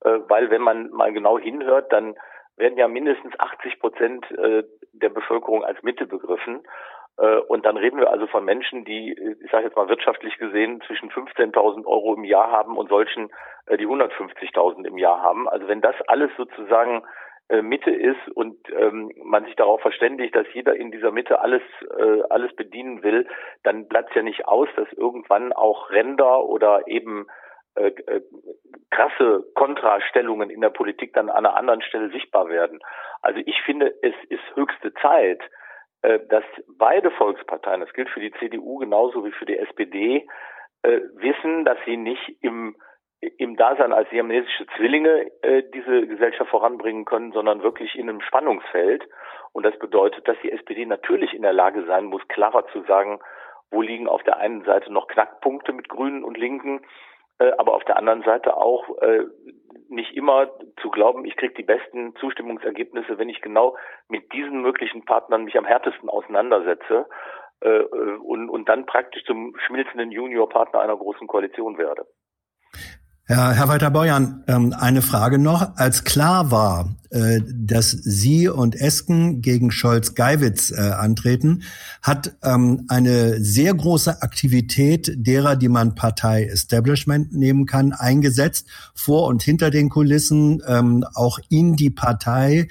äh, 0.02 0.20
weil 0.28 0.50
wenn 0.52 0.62
man 0.62 0.92
mal 0.92 1.12
genau 1.12 1.40
hinhört, 1.40 1.92
dann 1.92 2.16
werden 2.58 2.78
ja 2.78 2.88
mindestens 2.88 3.38
80 3.40 3.80
Prozent 3.80 4.32
äh, 4.32 4.64
der 4.94 5.10
Bevölkerung 5.10 5.64
als 5.64 5.82
Mitte 5.84 6.06
begriffen. 6.06 6.64
Äh, 7.22 7.38
und 7.48 7.66
dann 7.66 7.78
reden 7.78 8.00
wir 8.00 8.10
also 8.10 8.26
von 8.28 8.44
Menschen, 8.44 8.84
die, 8.84 9.14
ich 9.44 9.52
sage 9.52 9.66
jetzt 9.66 9.76
mal 9.76 9.90
wirtschaftlich 9.90 10.38
gesehen, 10.38 10.82
zwischen 10.88 11.12
15.000 11.12 11.86
Euro 11.86 12.16
im 12.16 12.24
Jahr 12.24 12.52
haben 12.52 12.78
und 12.78 12.90
solchen, 12.90 13.30
äh, 13.68 13.78
die 13.78 13.86
150.000 13.86 14.86
im 14.88 14.98
Jahr 14.98 15.22
haben. 15.22 15.48
Also 15.48 15.68
wenn 15.68 15.82
das 15.82 15.96
alles 16.08 16.32
sozusagen 16.36 17.04
äh, 17.50 17.62
Mitte 17.62 17.92
ist 17.92 18.28
und 18.34 18.58
ähm, 18.76 19.12
man 19.24 19.46
sich 19.46 19.56
darauf 19.56 19.82
verständigt, 19.82 20.36
dass 20.36 20.48
jeder 20.54 20.76
in 20.76 20.92
dieser 20.92 21.12
Mitte 21.12 21.42
alles 21.42 21.62
äh, 21.96 22.24
alles 22.30 22.56
bedienen 22.56 23.04
will, 23.04 23.28
dann 23.64 23.88
bleibt 23.88 24.16
ja 24.16 24.24
nicht 24.24 24.48
aus, 24.48 24.68
dass 24.76 24.92
irgendwann 24.94 25.54
auch 25.54 25.92
Ränder 25.92 26.44
oder 26.46 26.88
eben 26.88 27.28
äh, 27.76 27.90
äh, 27.90 28.22
krasse 28.90 29.46
Kontrastellungen 29.54 30.50
in 30.50 30.62
der 30.62 30.72
Politik 30.72 31.14
dann 31.14 31.30
an 31.30 31.46
einer 31.46 31.56
anderen 31.56 31.82
Stelle 31.84 32.10
sichtbar 32.10 32.50
werden. 32.50 32.80
Also 33.22 33.42
ich 33.46 33.62
finde, 33.62 33.94
es 34.02 34.16
ist 34.30 34.56
höchste 34.56 34.94
Zeit, 34.96 35.42
äh, 35.42 35.61
dass 36.02 36.44
beide 36.78 37.12
Volksparteien, 37.12 37.82
das 37.82 37.94
gilt 37.94 38.10
für 38.10 38.20
die 38.20 38.32
CDU 38.34 38.78
genauso 38.78 39.24
wie 39.26 39.32
für 39.32 39.46
die 39.46 39.58
SPD, 39.58 40.28
äh, 40.84 41.02
wissen, 41.16 41.66
dass 41.66 41.78
sie 41.86 41.98
nicht 41.98 42.38
im 42.42 42.76
im 43.38 43.56
Dasein 43.56 43.94
als 43.94 44.10
siamesische 44.10 44.66
Zwillinge 44.76 45.32
äh, 45.44 45.62
diese 45.76 46.08
Gesellschaft 46.08 46.50
voranbringen 46.50 47.06
können, 47.06 47.32
sondern 47.32 47.62
wirklich 47.62 47.96
in 47.96 48.10
einem 48.10 48.22
Spannungsfeld. 48.22 49.08
Und 49.54 49.64
das 49.64 49.78
bedeutet, 49.78 50.28
dass 50.28 50.38
die 50.42 50.52
SPD 50.52 50.88
natürlich 50.88 51.36
in 51.36 51.44
der 51.44 51.54
Lage 51.54 51.86
sein 51.86 52.06
muss, 52.06 52.28
klarer 52.30 52.66
zu 52.70 52.82
sagen, 52.84 53.20
wo 53.70 53.84
liegen 53.84 54.08
auf 54.08 54.24
der 54.24 54.38
einen 54.38 54.64
Seite 54.64 54.92
noch 54.92 55.08
Knackpunkte 55.08 55.72
mit 55.72 55.88
Grünen 55.88 56.24
und 56.24 56.36
Linken, 56.36 56.80
äh, 56.80 56.86
aber 57.58 57.74
auf 57.74 57.84
der 57.86 57.98
anderen 57.98 58.24
Seite 58.24 58.56
auch 58.58 58.84
äh, 59.02 59.26
nicht 59.90 60.16
immer 60.16 60.48
zu 60.82 60.90
glauben, 60.90 61.26
ich 61.26 61.36
kriege 61.36 61.54
die 61.54 61.64
besten 61.64 62.16
Zustimmungsergebnisse, 62.20 63.18
wenn 63.18 63.30
ich 63.30 63.42
genau 63.42 63.76
mit 64.08 64.32
diesen 64.34 64.62
möglichen 64.62 65.04
Partnern 65.06 65.44
mich 65.44 65.58
am 65.58 65.66
härtesten 65.66 66.10
auseinandersetze 66.10 67.08
äh, 67.60 67.82
und, 68.24 68.50
und 68.50 68.70
dann 68.70 68.86
praktisch 68.86 69.24
zum 69.26 69.56
schmilzenden 69.68 70.12
Juniorpartner 70.12 70.80
einer 70.80 70.98
großen 70.98 71.28
Koalition 71.28 71.78
werde. 71.78 72.06
Ja, 73.28 73.52
Herr 73.52 73.70
Walter-Beuern, 73.70 74.44
ähm, 74.48 74.74
eine 74.80 75.02
Frage 75.02 75.40
noch. 75.40 75.78
Als 75.78 76.04
klar 76.04 76.52
war, 76.52 76.86
äh, 76.86 77.01
dass 77.12 77.92
Sie 77.92 78.48
und 78.48 78.80
Esken 78.80 79.42
gegen 79.42 79.70
Scholz-Geiwitz 79.72 80.72
äh, 80.72 80.80
antreten, 80.80 81.64
hat 82.02 82.38
ähm, 82.42 82.86
eine 82.88 83.44
sehr 83.44 83.74
große 83.74 84.22
Aktivität 84.22 85.12
derer, 85.16 85.58
die 85.58 85.68
man 85.68 85.94
Partei-Establishment 85.96 87.34
nehmen 87.34 87.66
kann, 87.66 87.92
eingesetzt, 87.92 88.68
vor 88.94 89.28
und 89.28 89.44
hinter 89.44 89.72
den 89.72 89.90
Kulissen, 89.90 90.62
ähm, 90.66 91.04
auch 91.14 91.40
in 91.50 91.76
die 91.76 91.90
Parteibasis 91.90 92.70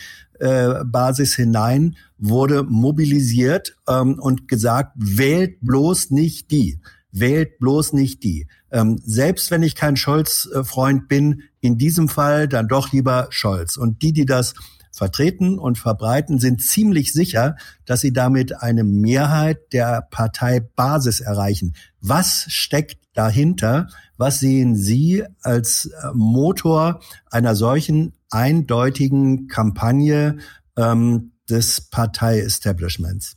hinein, 1.35 1.97
wurde 2.19 2.63
mobilisiert 2.63 3.77
und 3.87 4.47
gesagt, 4.47 4.93
wählt 4.97 5.57
bloß 5.63 6.11
nicht 6.11 6.51
die 6.51 6.79
wählt 7.13 7.59
bloß 7.59 7.93
nicht 7.93 8.23
die. 8.23 8.47
Ähm, 8.71 9.01
selbst 9.05 9.51
wenn 9.51 9.63
ich 9.63 9.75
kein 9.75 9.97
Scholz-Freund 9.97 11.09
bin, 11.09 11.43
in 11.61 11.79
diesem 11.79 12.09
Fall 12.09 12.49
dann 12.49 12.69
doch 12.69 12.93
lieber 12.93 13.27
Scholz. 13.31 13.77
Und 13.77 14.03
die, 14.03 14.13
die 14.13 14.27
das 14.27 14.55
vertreten 14.93 15.59
und 15.59 15.79
verbreiten, 15.79 16.39
sind 16.39 16.63
ziemlich 16.63 17.13
sicher, 17.13 17.57
dass 17.87 18.01
sie 18.01 18.13
damit 18.13 18.61
eine 18.63 18.85
Mehrheit 18.85 19.73
der 19.73 20.07
Parteibasis 20.11 21.21
erreichen. 21.21 21.75
Was 22.01 22.47
steckt 22.49 22.99
dahinter? 23.15 23.89
Was 24.17 24.41
sehen 24.41 24.77
Sie 24.77 25.25
als 25.43 25.87
äh, 25.87 26.09
Motor 26.15 27.01
einer 27.31 27.55
solchen 27.55 28.13
eindeutigen 28.31 29.49
Kampagne 29.49 30.39
ähm, 30.77 31.33
des 31.49 31.91
Partei-Establishments? 31.91 33.37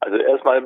Also 0.00 0.16
erstmal 0.16 0.62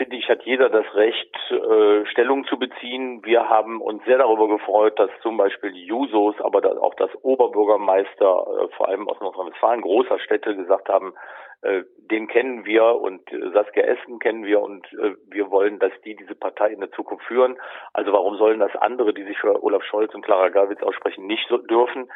finde 0.00 0.16
ich, 0.16 0.30
hat 0.30 0.42
jeder 0.44 0.70
das 0.70 0.86
Recht, 0.94 1.36
äh, 1.50 2.06
Stellung 2.06 2.46
zu 2.46 2.58
beziehen. 2.58 3.22
Wir 3.22 3.50
haben 3.50 3.82
uns 3.82 4.02
sehr 4.06 4.16
darüber 4.16 4.48
gefreut, 4.48 4.98
dass 4.98 5.10
zum 5.20 5.36
Beispiel 5.36 5.72
die 5.72 5.84
Jusos, 5.84 6.40
aber 6.40 6.82
auch 6.82 6.94
das 6.94 7.10
Oberbürgermeister, 7.22 8.46
äh, 8.62 8.68
vor 8.78 8.88
allem 8.88 9.10
aus 9.10 9.20
Nordrhein-Westfalen, 9.20 9.82
großer 9.82 10.18
Städte, 10.20 10.56
gesagt 10.56 10.88
haben, 10.88 11.12
äh, 11.60 11.82
den 12.10 12.28
kennen 12.28 12.64
wir 12.64 12.94
und 12.94 13.30
äh, 13.30 13.50
Saskia 13.52 13.82
Essen 13.82 14.20
kennen 14.20 14.42
wir 14.46 14.62
und 14.62 14.90
äh, 14.94 15.16
wir 15.26 15.50
wollen, 15.50 15.78
dass 15.78 15.92
die 16.02 16.16
diese 16.16 16.34
Partei 16.34 16.72
in 16.72 16.80
der 16.80 16.92
Zukunft 16.92 17.26
führen. 17.26 17.60
Also 17.92 18.14
warum 18.14 18.38
sollen 18.38 18.60
das 18.60 18.74
andere, 18.76 19.12
die 19.12 19.24
sich 19.24 19.36
für 19.36 19.62
Olaf 19.62 19.84
Scholz 19.84 20.14
und 20.14 20.24
Clara 20.24 20.48
Gawitz 20.48 20.82
aussprechen, 20.82 21.26
nicht 21.26 21.46
so 21.50 21.58
dürfen? 21.58 22.10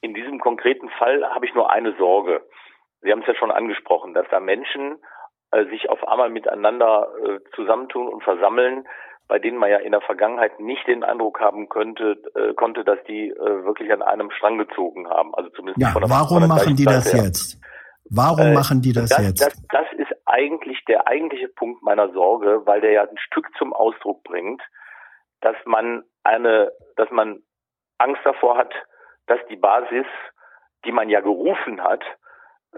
In 0.00 0.12
diesem 0.12 0.40
konkreten 0.40 0.88
Fall 0.88 1.24
habe 1.32 1.46
ich 1.46 1.54
nur 1.54 1.70
eine 1.70 1.94
Sorge. 1.98 2.42
Sie 3.02 3.12
haben 3.12 3.20
es 3.20 3.28
ja 3.28 3.36
schon 3.36 3.52
angesprochen, 3.52 4.12
dass 4.12 4.26
da 4.28 4.40
Menschen 4.40 4.98
sich 5.70 5.88
auf 5.88 6.06
einmal 6.06 6.30
miteinander 6.30 7.08
äh, 7.24 7.38
zusammentun 7.54 8.08
und 8.08 8.22
versammeln, 8.22 8.86
bei 9.28 9.38
denen 9.38 9.58
man 9.58 9.70
ja 9.70 9.78
in 9.78 9.92
der 9.92 10.00
Vergangenheit 10.00 10.58
nicht 10.58 10.86
den 10.86 11.04
Eindruck 11.04 11.40
haben 11.40 11.68
könnte, 11.68 12.16
äh, 12.34 12.54
konnte, 12.54 12.84
dass 12.84 12.98
die 13.04 13.28
äh, 13.28 13.64
wirklich 13.64 13.92
an 13.92 14.02
einem 14.02 14.30
Strang 14.30 14.58
gezogen 14.58 15.08
haben. 15.08 15.34
Also 15.34 15.50
zumindest 15.50 15.82
ja, 15.82 15.88
von 15.92 16.02
der, 16.02 16.10
warum 16.10 16.40
von 16.40 16.40
der 16.40 16.48
machen 16.48 16.76
die 16.76 16.84
das 16.84 17.12
her. 17.12 17.24
jetzt? 17.24 17.60
Warum 18.10 18.46
Äh, 18.46 18.54
machen 18.54 18.80
die 18.80 18.92
das, 18.92 19.10
das 19.10 19.26
jetzt? 19.26 19.40
Das, 19.42 19.66
das 19.68 19.86
ist 19.98 20.14
eigentlich 20.24 20.82
der 20.86 21.06
eigentliche 21.06 21.48
Punkt 21.48 21.82
meiner 21.82 22.10
Sorge, 22.12 22.62
weil 22.64 22.80
der 22.80 22.92
ja 22.92 23.02
ein 23.02 23.18
Stück 23.18 23.46
zum 23.58 23.72
Ausdruck 23.74 24.22
bringt, 24.24 24.62
dass 25.40 25.56
man 25.66 26.04
eine, 26.24 26.72
dass 26.96 27.10
man 27.10 27.42
Angst 27.98 28.22
davor 28.24 28.56
hat, 28.56 28.72
dass 29.26 29.38
die 29.50 29.56
Basis, 29.56 30.06
die 30.84 30.92
man 30.92 31.10
ja 31.10 31.20
gerufen 31.20 31.82
hat, 31.82 32.02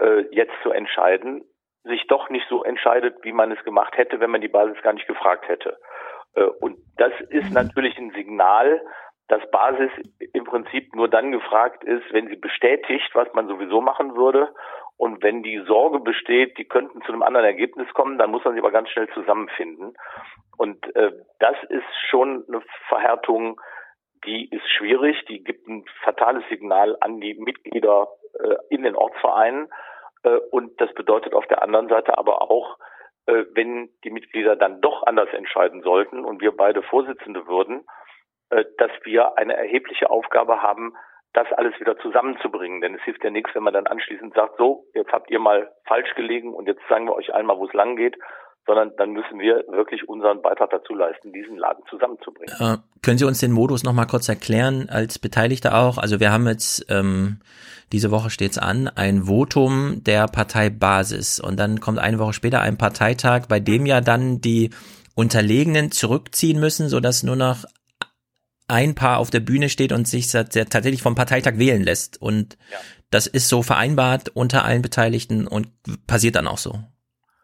äh, 0.01 0.25
jetzt 0.33 0.55
zu 0.63 0.71
entscheiden, 0.73 1.45
sich 1.85 2.07
doch 2.09 2.29
nicht 2.31 2.47
so 2.49 2.63
entscheidet, 2.63 3.17
wie 3.23 3.33
man 3.33 3.53
es 3.53 3.63
gemacht 3.65 3.97
hätte, 3.97 4.21
wenn 4.21 4.31
man 4.31 4.41
die 4.41 4.49
Basis 4.49 4.81
gar 4.83 4.93
nicht 4.93 5.07
gefragt 5.07 5.49
hätte. 5.49 5.79
Äh, 6.35 6.45
Und 6.45 6.79
das 6.97 7.13
ist 7.29 7.51
natürlich 7.53 7.97
ein 7.99 8.11
Signal, 8.13 8.81
dass 9.29 9.49
Basis 9.53 9.91
im 10.33 10.45
Prinzip 10.45 10.95
nur 10.95 11.09
dann 11.09 11.31
gefragt 11.31 11.85
ist, 11.85 12.03
wenn 12.13 12.29
sie 12.29 12.37
bestätigt, 12.37 13.11
was 13.15 13.33
man 13.33 13.47
sowieso 13.47 13.81
machen 13.81 14.17
würde. 14.17 14.53
Und 14.97 15.23
wenn 15.23 15.43
die 15.43 15.63
Sorge 15.67 16.01
besteht, 16.01 16.59
die 16.59 16.67
könnten 16.67 17.01
zu 17.03 17.13
einem 17.13 17.23
anderen 17.23 17.47
Ergebnis 17.47 17.89
kommen, 17.95 18.19
dann 18.19 18.31
muss 18.31 18.45
man 18.45 18.55
sie 18.55 18.61
aber 18.61 18.73
ganz 18.73 18.91
schnell 18.91 19.09
zusammenfinden. 19.15 19.95
Und 20.59 20.95
äh, 20.97 21.13
das 21.39 21.57
ist 21.69 21.87
schon 22.11 22.45
eine 22.49 22.61
Verhärtung, 22.89 23.61
die 24.27 24.51
ist 24.51 24.69
schwierig, 24.69 25.25
die 25.27 25.43
gibt 25.43 25.67
ein 25.69 25.85
fatales 26.03 26.45
Signal 26.51 26.97
an 27.01 27.21
die 27.21 27.35
Mitglieder 27.35 28.09
äh, 28.35 28.57
in 28.69 28.83
den 28.83 28.97
Ortsvereinen. 28.97 29.71
Äh, 30.23 30.37
und 30.51 30.81
das 30.81 30.93
bedeutet 30.95 31.35
auf 31.35 31.47
der 31.47 31.63
anderen 31.63 31.89
Seite 31.89 32.19
aber 32.19 32.43
auch, 32.43 32.79
äh, 33.27 33.45
wenn 33.53 33.91
die 34.05 34.11
Mitglieder 34.11 34.57
dann 34.57 34.81
doch 34.81 35.05
anders 35.05 35.29
entscheiden 35.33 35.83
sollten 35.83 36.25
und 36.25 36.41
wir 36.41 36.57
beide 36.57 36.83
Vorsitzende 36.83 37.47
würden, 37.47 37.85
äh, 38.51 38.65
dass 38.79 38.91
wir 39.05 39.39
eine 39.39 39.57
erhebliche 39.57 40.11
Aufgabe 40.11 40.63
haben, 40.63 40.95
das 41.33 41.51
alles 41.53 41.79
wieder 41.79 41.97
zusammenzubringen. 41.99 42.81
Denn 42.81 42.95
es 42.95 43.03
hilft 43.03 43.23
ja 43.23 43.31
nichts, 43.31 43.55
wenn 43.55 43.63
man 43.63 43.75
dann 43.75 43.87
anschließend 43.87 44.35
sagt, 44.35 44.57
so, 44.59 44.85
jetzt 44.95 45.13
habt 45.13 45.31
ihr 45.31 45.39
mal 45.39 45.71
falsch 45.87 46.15
gelegen 46.15 46.55
und 46.55 46.67
jetzt 46.67 46.83
sagen 46.89 47.07
wir 47.07 47.15
euch 47.15 47.33
einmal, 47.33 47.59
wo 47.59 47.67
es 47.67 47.73
lang 47.73 47.97
geht, 47.97 48.17
sondern 48.67 48.93
dann 48.97 49.13
müssen 49.13 49.39
wir 49.39 49.65
wirklich 49.69 50.09
unseren 50.09 50.43
Beitrag 50.43 50.71
dazu 50.71 50.95
leisten, 50.95 51.33
diesen 51.33 51.57
Laden 51.57 51.83
zusammenzubringen. 51.89 52.55
Äh, 52.59 52.77
können 53.03 53.19
Sie 53.19 53.25
uns 53.25 53.41
den 53.41 53.53
Modus 53.53 53.83
noch 53.83 53.93
mal 53.93 54.07
kurz 54.07 54.29
erklären, 54.29 54.89
als 54.91 55.19
Beteiligter 55.19 55.77
auch? 55.77 55.99
Also 55.99 56.21
wir 56.21 56.31
haben 56.31 56.47
jetzt, 56.47 56.87
ähm, 56.89 57.41
diese 57.93 58.11
Woche 58.11 58.31
steht's 58.31 58.59
an, 58.59 58.89
ein 58.89 59.25
Votum 59.25 60.05
der 60.05 60.27
Partei 60.27 60.71
Basis 60.71 61.41
und 61.41 61.59
dann 61.59 61.81
kommt 61.81 61.99
eine 61.99 62.19
Woche 62.19 62.33
später 62.33 62.61
ein 62.61 62.79
Parteitag, 62.79 63.47
bei 63.49 63.61
dem 63.61 63.87
ja 63.87 64.01
dann 64.01 64.41
die 64.41 64.71
Unterlegenen 65.15 65.91
zurückziehen 65.91 66.61
müssen, 66.61 66.89
sodass 66.89 67.23
nur 67.23 67.37
noch 67.37 67.65
ein 68.69 68.95
Paar 68.95 69.19
auf 69.19 69.31
der 69.31 69.41
Bühne 69.41 69.69
steht 69.69 69.91
und 69.91 70.07
sich 70.07 70.29
tatsächlich 70.29 71.03
vom 71.03 71.17
Parteitag 71.17 71.59
wählen 71.59 71.83
lässt. 71.83 72.23
Und 72.23 72.57
das 73.11 73.27
ist 73.27 73.49
so 73.49 73.63
vereinbart 73.63 74.29
unter 74.29 74.65
allen 74.65 74.83
Beteiligten 74.83 75.49
und 75.49 75.69
passiert 76.07 76.37
dann 76.37 76.47
auch 76.47 76.59
so. 76.59 76.79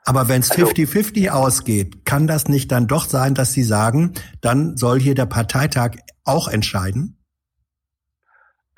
Aber 0.09 0.28
wenn 0.28 0.41
es 0.41 0.51
Also 0.52 0.67
50-50 0.67 1.31
ausgeht, 1.31 2.07
kann 2.07 2.26
das 2.26 2.49
nicht 2.49 2.70
dann 2.70 2.86
doch 2.86 3.05
sein, 3.05 3.35
dass 3.35 3.52
Sie 3.52 3.62
sagen, 3.62 4.15
dann 4.41 4.76
soll 4.76 4.99
hier 4.99 5.15
der 5.15 5.26
Parteitag 5.26 5.99
auch 6.25 6.49
entscheiden? 6.49 7.18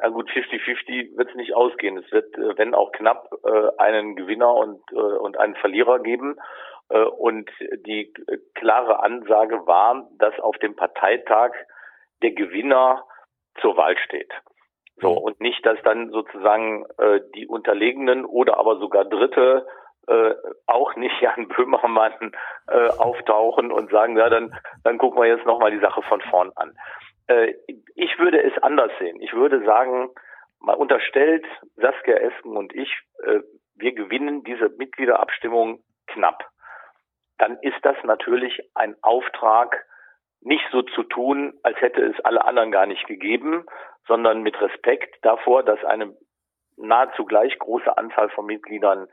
Na 0.00 0.08
gut, 0.08 0.30
50-50 0.30 1.16
wird 1.18 1.28
es 1.28 1.34
nicht 1.34 1.54
ausgehen. 1.54 1.98
Es 1.98 2.10
wird, 2.12 2.34
äh, 2.38 2.56
wenn 2.56 2.74
auch 2.74 2.92
knapp, 2.92 3.30
äh, 3.44 3.82
einen 3.82 4.16
Gewinner 4.16 4.54
und, 4.54 4.80
äh, 4.92 4.96
und 4.96 5.38
einen 5.38 5.54
Verlierer 5.56 6.00
geben. 6.00 6.36
Und 7.18 7.50
die 7.86 8.14
klare 8.54 9.02
Ansage 9.02 9.66
war, 9.66 10.08
dass 10.18 10.32
auf 10.40 10.56
dem 10.56 10.74
Parteitag 10.74 11.52
der 12.22 12.30
Gewinner 12.30 13.04
zur 13.60 13.76
Wahl 13.76 13.98
steht. 13.98 14.32
So, 15.00 15.12
und 15.12 15.40
nicht, 15.40 15.64
dass 15.66 15.78
dann 15.84 16.10
sozusagen 16.10 16.86
äh, 16.96 17.20
die 17.34 17.46
Unterlegenen 17.46 18.24
oder 18.24 18.58
aber 18.58 18.78
sogar 18.78 19.04
Dritte 19.04 19.66
äh, 20.08 20.34
auch 20.66 20.96
nicht 20.96 21.14
Jan 21.20 21.48
Böhmermann 21.48 22.32
äh, 22.68 22.88
auftauchen 22.98 23.70
und 23.70 23.90
sagen, 23.90 24.16
ja, 24.16 24.28
dann, 24.28 24.54
dann 24.84 24.98
gucken 24.98 25.20
wir 25.20 25.28
jetzt 25.28 25.46
nochmal 25.46 25.70
die 25.70 25.80
Sache 25.80 26.02
von 26.02 26.20
vorn 26.22 26.50
an. 26.56 26.76
Äh, 27.28 27.54
ich 27.94 28.18
würde 28.18 28.42
es 28.42 28.56
anders 28.62 28.90
sehen. 28.98 29.20
Ich 29.20 29.32
würde 29.32 29.64
sagen, 29.64 30.10
mal 30.60 30.74
unterstellt, 30.74 31.46
Saskia 31.76 32.16
Esken 32.16 32.56
und 32.56 32.74
ich, 32.74 32.90
äh, 33.24 33.40
wir 33.76 33.92
gewinnen 33.92 34.42
diese 34.44 34.70
Mitgliederabstimmung 34.70 35.82
knapp. 36.06 36.44
Dann 37.38 37.58
ist 37.62 37.78
das 37.82 37.96
natürlich 38.02 38.60
ein 38.74 38.96
Auftrag, 39.02 39.84
nicht 40.40 40.64
so 40.72 40.82
zu 40.82 41.02
tun, 41.02 41.58
als 41.62 41.80
hätte 41.80 42.02
es 42.02 42.18
alle 42.24 42.44
anderen 42.44 42.70
gar 42.70 42.86
nicht 42.86 43.06
gegeben, 43.06 43.64
sondern 44.06 44.42
mit 44.42 44.60
Respekt 44.60 45.16
davor, 45.22 45.62
dass 45.62 45.84
eine 45.84 46.16
nahezu 46.76 47.24
gleich 47.24 47.58
große 47.58 47.96
Anzahl 47.96 48.30
von 48.30 48.46
Mitgliedern 48.46 49.08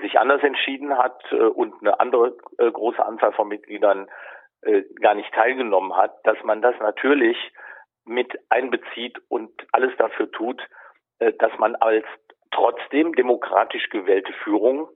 sich 0.00 0.18
anders 0.18 0.42
entschieden 0.42 0.96
hat 0.96 1.20
äh, 1.32 1.36
und 1.36 1.74
eine 1.80 1.98
andere 2.00 2.36
äh, 2.58 2.70
große 2.70 3.04
Anzahl 3.04 3.32
von 3.32 3.48
Mitgliedern 3.48 4.08
äh, 4.62 4.82
gar 5.00 5.14
nicht 5.14 5.32
teilgenommen 5.34 5.96
hat, 5.96 6.14
dass 6.24 6.36
man 6.44 6.62
das 6.62 6.74
natürlich 6.80 7.36
mit 8.04 8.38
einbezieht 8.50 9.18
und 9.28 9.50
alles 9.72 9.96
dafür 9.98 10.30
tut, 10.30 10.62
äh, 11.18 11.32
dass 11.34 11.56
man 11.58 11.74
als 11.76 12.04
trotzdem 12.50 13.14
demokratisch 13.14 13.88
gewählte 13.90 14.32
Führung 14.44 14.88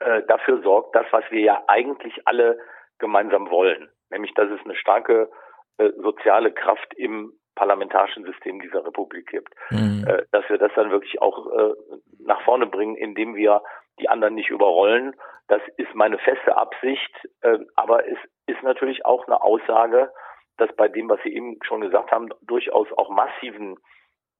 äh, 0.00 0.22
dafür 0.28 0.62
sorgt, 0.62 0.94
das, 0.94 1.06
was 1.10 1.24
wir 1.30 1.40
ja 1.40 1.62
eigentlich 1.66 2.26
alle 2.26 2.58
gemeinsam 2.98 3.50
wollen, 3.50 3.90
nämlich 4.10 4.34
dass 4.34 4.50
es 4.50 4.60
eine 4.64 4.76
starke 4.76 5.30
äh, 5.78 5.90
soziale 5.96 6.52
Kraft 6.52 6.94
im 6.94 7.32
parlamentarischen 7.54 8.24
System 8.24 8.60
dieser 8.60 8.84
Republik 8.84 9.28
gibt, 9.28 9.54
äh, 9.70 10.24
dass 10.32 10.48
wir 10.48 10.58
das 10.58 10.72
dann 10.74 10.90
wirklich 10.90 11.20
auch 11.22 11.46
äh, 11.52 11.74
nach 12.20 12.42
vorne 12.42 12.66
bringen, 12.66 12.96
indem 12.96 13.34
wir 13.34 13.62
die 14.00 14.08
anderen 14.08 14.34
nicht 14.34 14.50
überrollen. 14.50 15.14
Das 15.48 15.62
ist 15.76 15.94
meine 15.94 16.18
feste 16.18 16.56
Absicht, 16.56 17.12
äh, 17.42 17.58
aber 17.76 18.08
es 18.08 18.18
ist 18.46 18.62
natürlich 18.62 19.04
auch 19.04 19.26
eine 19.26 19.42
Aussage, 19.42 20.10
dass 20.56 20.74
bei 20.76 20.88
dem, 20.88 21.08
was 21.08 21.20
Sie 21.22 21.34
eben 21.34 21.58
schon 21.64 21.80
gesagt 21.80 22.10
haben, 22.12 22.30
durchaus 22.42 22.88
auch 22.92 23.10
massiven 23.10 23.76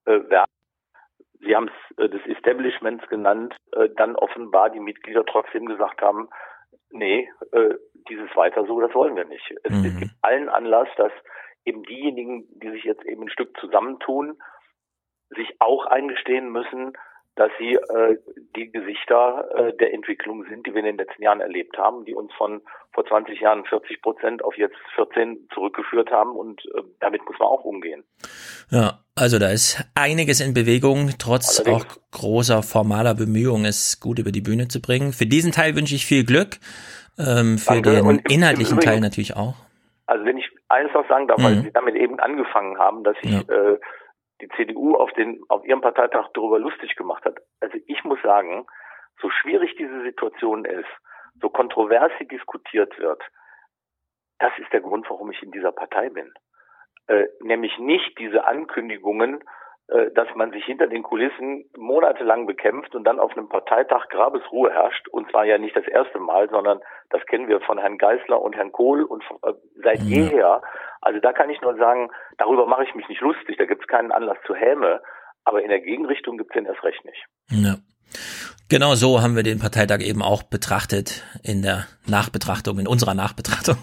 äh, 0.07 0.21
Werk 0.29 0.49
Sie 1.41 1.55
haben 1.55 1.69
es 1.69 1.99
äh, 1.99 2.09
des 2.09 2.25
Establishments 2.27 3.07
genannt, 3.09 3.55
äh, 3.73 3.89
dann 3.97 4.17
offenbar 4.17 4.71
die 4.71 4.81
Mitglieder 4.81 5.25
trotzdem 5.25 5.67
gesagt 5.67 6.01
haben, 6.01 6.29
nee, 6.91 7.29
äh, 7.53 7.75
dieses 8.09 8.35
weiter 8.37 8.67
so, 8.67 8.81
das 8.81 8.95
wollen 8.95 9.17
wir 9.17 9.25
nicht. 9.25 9.55
Es, 9.63 9.73
es 9.73 9.99
gibt 9.99 10.13
allen 10.23 10.49
Anlass, 10.49 10.89
dass 10.97 11.13
eben 11.65 11.83
diejenigen, 11.85 12.47
die 12.61 12.71
sich 12.71 12.85
jetzt 12.85 13.05
eben 13.05 13.23
ein 13.23 13.31
Stück 13.31 13.57
zusammentun, 13.61 14.39
sich 15.31 15.49
auch 15.61 15.87
eingestehen 15.87 16.51
müssen, 16.51 16.93
dass 17.37 17.51
sie 17.59 17.75
äh, 17.75 18.17
die 18.55 18.71
Gesichter 18.71 19.49
äh, 19.57 19.77
der 19.79 19.93
Entwicklung 19.93 20.45
sind, 20.49 20.67
die 20.67 20.73
wir 20.73 20.79
in 20.81 20.85
den 20.87 20.99
letzten 20.99 21.21
Jahren 21.21 21.41
erlebt 21.41 21.77
haben, 21.77 22.05
die 22.05 22.15
uns 22.15 22.33
von 22.35 22.63
vor 22.93 23.05
20 23.05 23.41
Jahren 23.41 23.65
40 23.65 24.03
Prozent 24.03 24.45
auf 24.45 24.57
jetzt 24.57 24.77
14 24.95 25.49
zurückgeführt 25.53 26.13
haben 26.13 26.31
und 26.37 26.65
äh, 26.77 26.83
damit 27.01 27.25
muss 27.25 27.37
man 27.41 27.49
auch 27.49 27.65
umgehen. 27.65 28.05
Ja, 28.71 29.01
also 29.17 29.41
da 29.41 29.51
ist 29.51 29.85
einiges 29.97 30.41
in 30.41 30.55
Bewegung, 30.55 31.11
trotz 31.19 31.59
Allerdings. 31.59 31.85
auch 31.87 31.99
großer 32.13 32.63
formaler 32.63 33.15
Bemühungen, 33.17 33.65
es 33.65 33.99
gut 33.99 34.21
über 34.21 34.31
die 34.31 34.41
Bühne 34.43 34.69
zu 34.69 34.81
bringen. 34.81 35.13
Für 35.13 35.27
diesen 35.27 35.51
Teil 35.51 35.75
wünsche 35.75 35.97
ich 35.97 36.07
viel 36.07 36.25
Glück, 36.25 36.59
ähm, 37.19 37.59
für 37.59 37.75
Danke. 37.75 37.91
den 37.97 38.09
im- 38.11 38.21
inhaltlichen 38.29 38.75
im 38.75 38.79
Übrigen- 38.79 38.81
Teil 38.93 39.01
natürlich 39.01 39.35
auch. 39.35 39.57
Also 40.07 40.25
wenn 40.25 40.39
ich 40.39 40.49
eines 40.75 40.93
noch 40.93 41.09
sagen 41.09 41.29
darf, 41.29 41.43
weil 41.43 41.57
Mhm. 41.57 41.63
Sie 41.63 41.73
damit 41.73 41.95
eben 41.95 42.21
angefangen 42.21 42.79
haben, 42.79 43.05
dass 43.05 43.17
sich 43.19 43.49
äh, 43.49 43.79
die 44.41 44.49
CDU 44.57 44.95
auf 44.97 45.13
den 45.13 45.43
auf 45.49 45.65
ihrem 45.65 45.81
Parteitag 45.81 46.29
darüber 46.35 46.59
lustig 46.59 46.97
gemacht 46.97 47.25
hat. 47.25 47.39
Also 47.61 47.79
ich 47.87 48.05
muss 48.05 48.21
sagen, 48.23 48.67
so 49.21 49.31
schwierig 49.31 49.77
diese 49.77 50.03
Situation 50.03 50.65
ist, 50.65 50.89
so 51.41 51.49
kontrovers 51.49 52.13
sie 52.19 52.27
diskutiert 52.29 52.99
wird, 52.99 53.23
Das 54.39 54.53
ist 54.59 54.73
der 54.73 54.81
Grund, 54.81 55.09
warum 55.09 55.31
ich 55.31 55.43
in 55.43 55.53
dieser 55.53 55.73
Partei 55.73 56.11
bin. 56.11 56.33
Äh, 57.07 57.27
nämlich 57.41 57.79
nicht 57.79 58.19
diese 58.19 58.45
Ankündigungen, 58.47 59.45
dass 59.87 60.29
man 60.35 60.51
sich 60.51 60.65
hinter 60.65 60.87
den 60.87 61.03
Kulissen 61.03 61.65
monatelang 61.77 62.47
bekämpft 62.47 62.95
und 62.95 63.05
dann 63.05 63.21
auf 63.21 63.37
einem 63.37 63.49
Parteitag 63.49 64.09
Grabesruhe 64.09 64.73
herrscht. 64.73 65.09
Und 65.09 65.31
zwar 65.31 65.45
ja 65.45 65.59
nicht 65.59 65.77
das 65.77 65.87
erste 65.87 66.19
Mal, 66.19 66.49
sondern 66.49 66.81
das 67.11 67.25
kennen 67.27 67.49
wir 67.49 67.61
von 67.61 67.79
Herrn 67.79 67.99
Geisler 67.99 68.41
und 68.41 68.57
Herrn 68.57 68.73
Kohl 68.73 69.03
und 69.03 69.23
äh, 69.43 69.53
seit 69.83 69.99
Ja. 70.01 70.05
jeher. 70.05 70.63
Also 71.03 71.21
da 71.21 71.35
kann 71.35 71.51
ich 71.51 71.61
nur 71.61 71.77
sagen, 71.77 72.11
darüber 72.39 72.67
mache 72.67 72.85
ich 72.85 72.95
mich 72.95 73.09
nicht 73.09 73.21
lustig, 73.21 73.57
da 73.59 73.67
gibt 73.67 73.83
es 73.83 73.89
keinen 73.89 74.11
Anlass 74.11 74.39
zu 74.47 74.55
Häme. 74.55 75.03
Aber 75.45 75.63
in 75.63 75.69
der 75.69 75.81
Gegenrichtung 75.81 76.39
gibt 76.39 76.53
es 76.53 76.55
den 76.55 76.65
erst 76.65 76.83
recht 76.83 77.05
nicht. 77.05 77.23
Ja. 77.51 77.75
Genau 78.71 78.95
so 78.95 79.21
haben 79.21 79.37
wir 79.37 79.43
den 79.43 79.59
Parteitag 79.59 80.01
eben 80.01 80.23
auch 80.23 80.43
betrachtet 80.43 81.23
in 81.43 81.61
der 81.61 81.85
Nachbetrachtung, 82.07 82.79
in 82.79 82.89
unserer 82.89 83.15
Nachbetrachtung. 83.15 83.77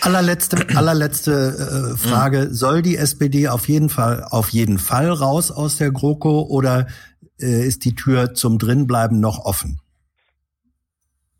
Allerletzte, 0.00 0.56
allerletzte 0.76 1.32
äh, 1.32 1.96
Frage. 1.96 2.48
Soll 2.50 2.82
die 2.82 2.96
SPD 2.96 3.48
auf 3.48 3.68
jeden 3.68 3.88
Fall, 3.88 4.24
auf 4.30 4.48
jeden 4.50 4.78
Fall 4.78 5.10
raus 5.10 5.50
aus 5.50 5.78
der 5.78 5.90
GroKo 5.90 6.46
oder 6.48 6.86
äh, 7.40 7.66
ist 7.66 7.84
die 7.84 7.94
Tür 7.94 8.34
zum 8.34 8.58
Drinbleiben 8.58 9.20
noch 9.20 9.44
offen? 9.44 9.80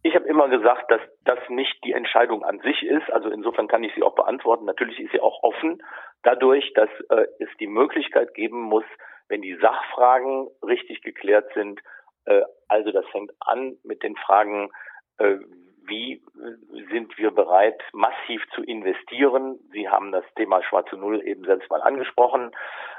Ich 0.03 0.15
habe 0.15 0.27
immer 0.27 0.49
gesagt, 0.49 0.91
dass 0.91 1.01
das 1.25 1.39
nicht 1.49 1.73
die 1.85 1.93
Entscheidung 1.93 2.43
an 2.45 2.59
sich 2.61 2.83
ist. 2.83 3.11
Also 3.13 3.31
insofern 3.31 3.69
kann 3.69 3.85
ich 3.85 3.95
sie 3.95 4.03
auch 4.03 4.15
beantworten. 4.15 4.65
Natürlich 4.65 4.99
ist 4.99 5.13
sie 5.13 5.21
auch 5.21 5.43
offen, 5.43 5.83
dadurch, 6.23 6.73
dass 6.75 6.91
äh, 7.11 7.27
es 7.39 7.49
die 7.61 7.69
Möglichkeit 7.69 8.35
geben 8.35 8.61
muss, 8.63 8.85
wenn 9.29 9.43
die 9.43 9.57
Sachfragen 9.57 10.49
richtig 10.67 11.03
geklärt 11.03 11.47
sind. 11.55 11.81
Äh, 12.25 12.43
also 12.69 12.91
das 12.91 13.07
fängt 13.13 13.33
an 13.41 13.77
mit 13.85 14.03
den 14.03 14.17
Fragen, 14.17 14.71
äh, 15.19 15.37
wie 15.87 16.15
äh, 16.15 16.85
sind 16.91 17.17
wir 17.19 17.31
bereit, 17.31 17.81
massiv 17.93 18.43
zu 18.55 18.63
investieren? 18.63 19.59
Sie 19.73 19.89
haben 19.89 20.13
das 20.13 20.25
Thema 20.37 20.63
Schwarze 20.63 20.97
Null 20.97 21.23
eben 21.27 21.45
selbst 21.45 21.71
mal 21.71 21.83
angesprochen. 21.83 22.53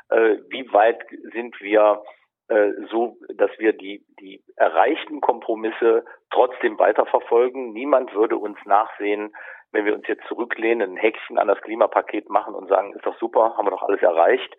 Äh, 0.09 0.37
wie 0.49 0.71
weit 0.73 1.03
sind 1.33 1.59
wir 1.61 2.03
äh, 2.49 2.71
so, 2.89 3.17
dass 3.35 3.51
wir 3.57 3.73
die, 3.73 4.05
die 4.19 4.43
erreichten 4.55 5.21
Kompromisse 5.21 6.05
trotzdem 6.31 6.77
weiterverfolgen? 6.79 7.73
Niemand 7.73 8.13
würde 8.13 8.37
uns 8.37 8.57
nachsehen, 8.65 9.33
wenn 9.71 9.85
wir 9.85 9.95
uns 9.95 10.07
jetzt 10.07 10.27
zurücklehnen, 10.27 10.91
ein 10.91 10.97
Häkchen 10.97 11.37
an 11.37 11.47
das 11.47 11.61
Klimapaket 11.61 12.29
machen 12.29 12.53
und 12.53 12.67
sagen, 12.69 12.93
ist 12.93 13.05
doch 13.05 13.17
super, 13.17 13.55
haben 13.57 13.65
wir 13.65 13.71
doch 13.71 13.83
alles 13.83 14.01
erreicht. 14.01 14.55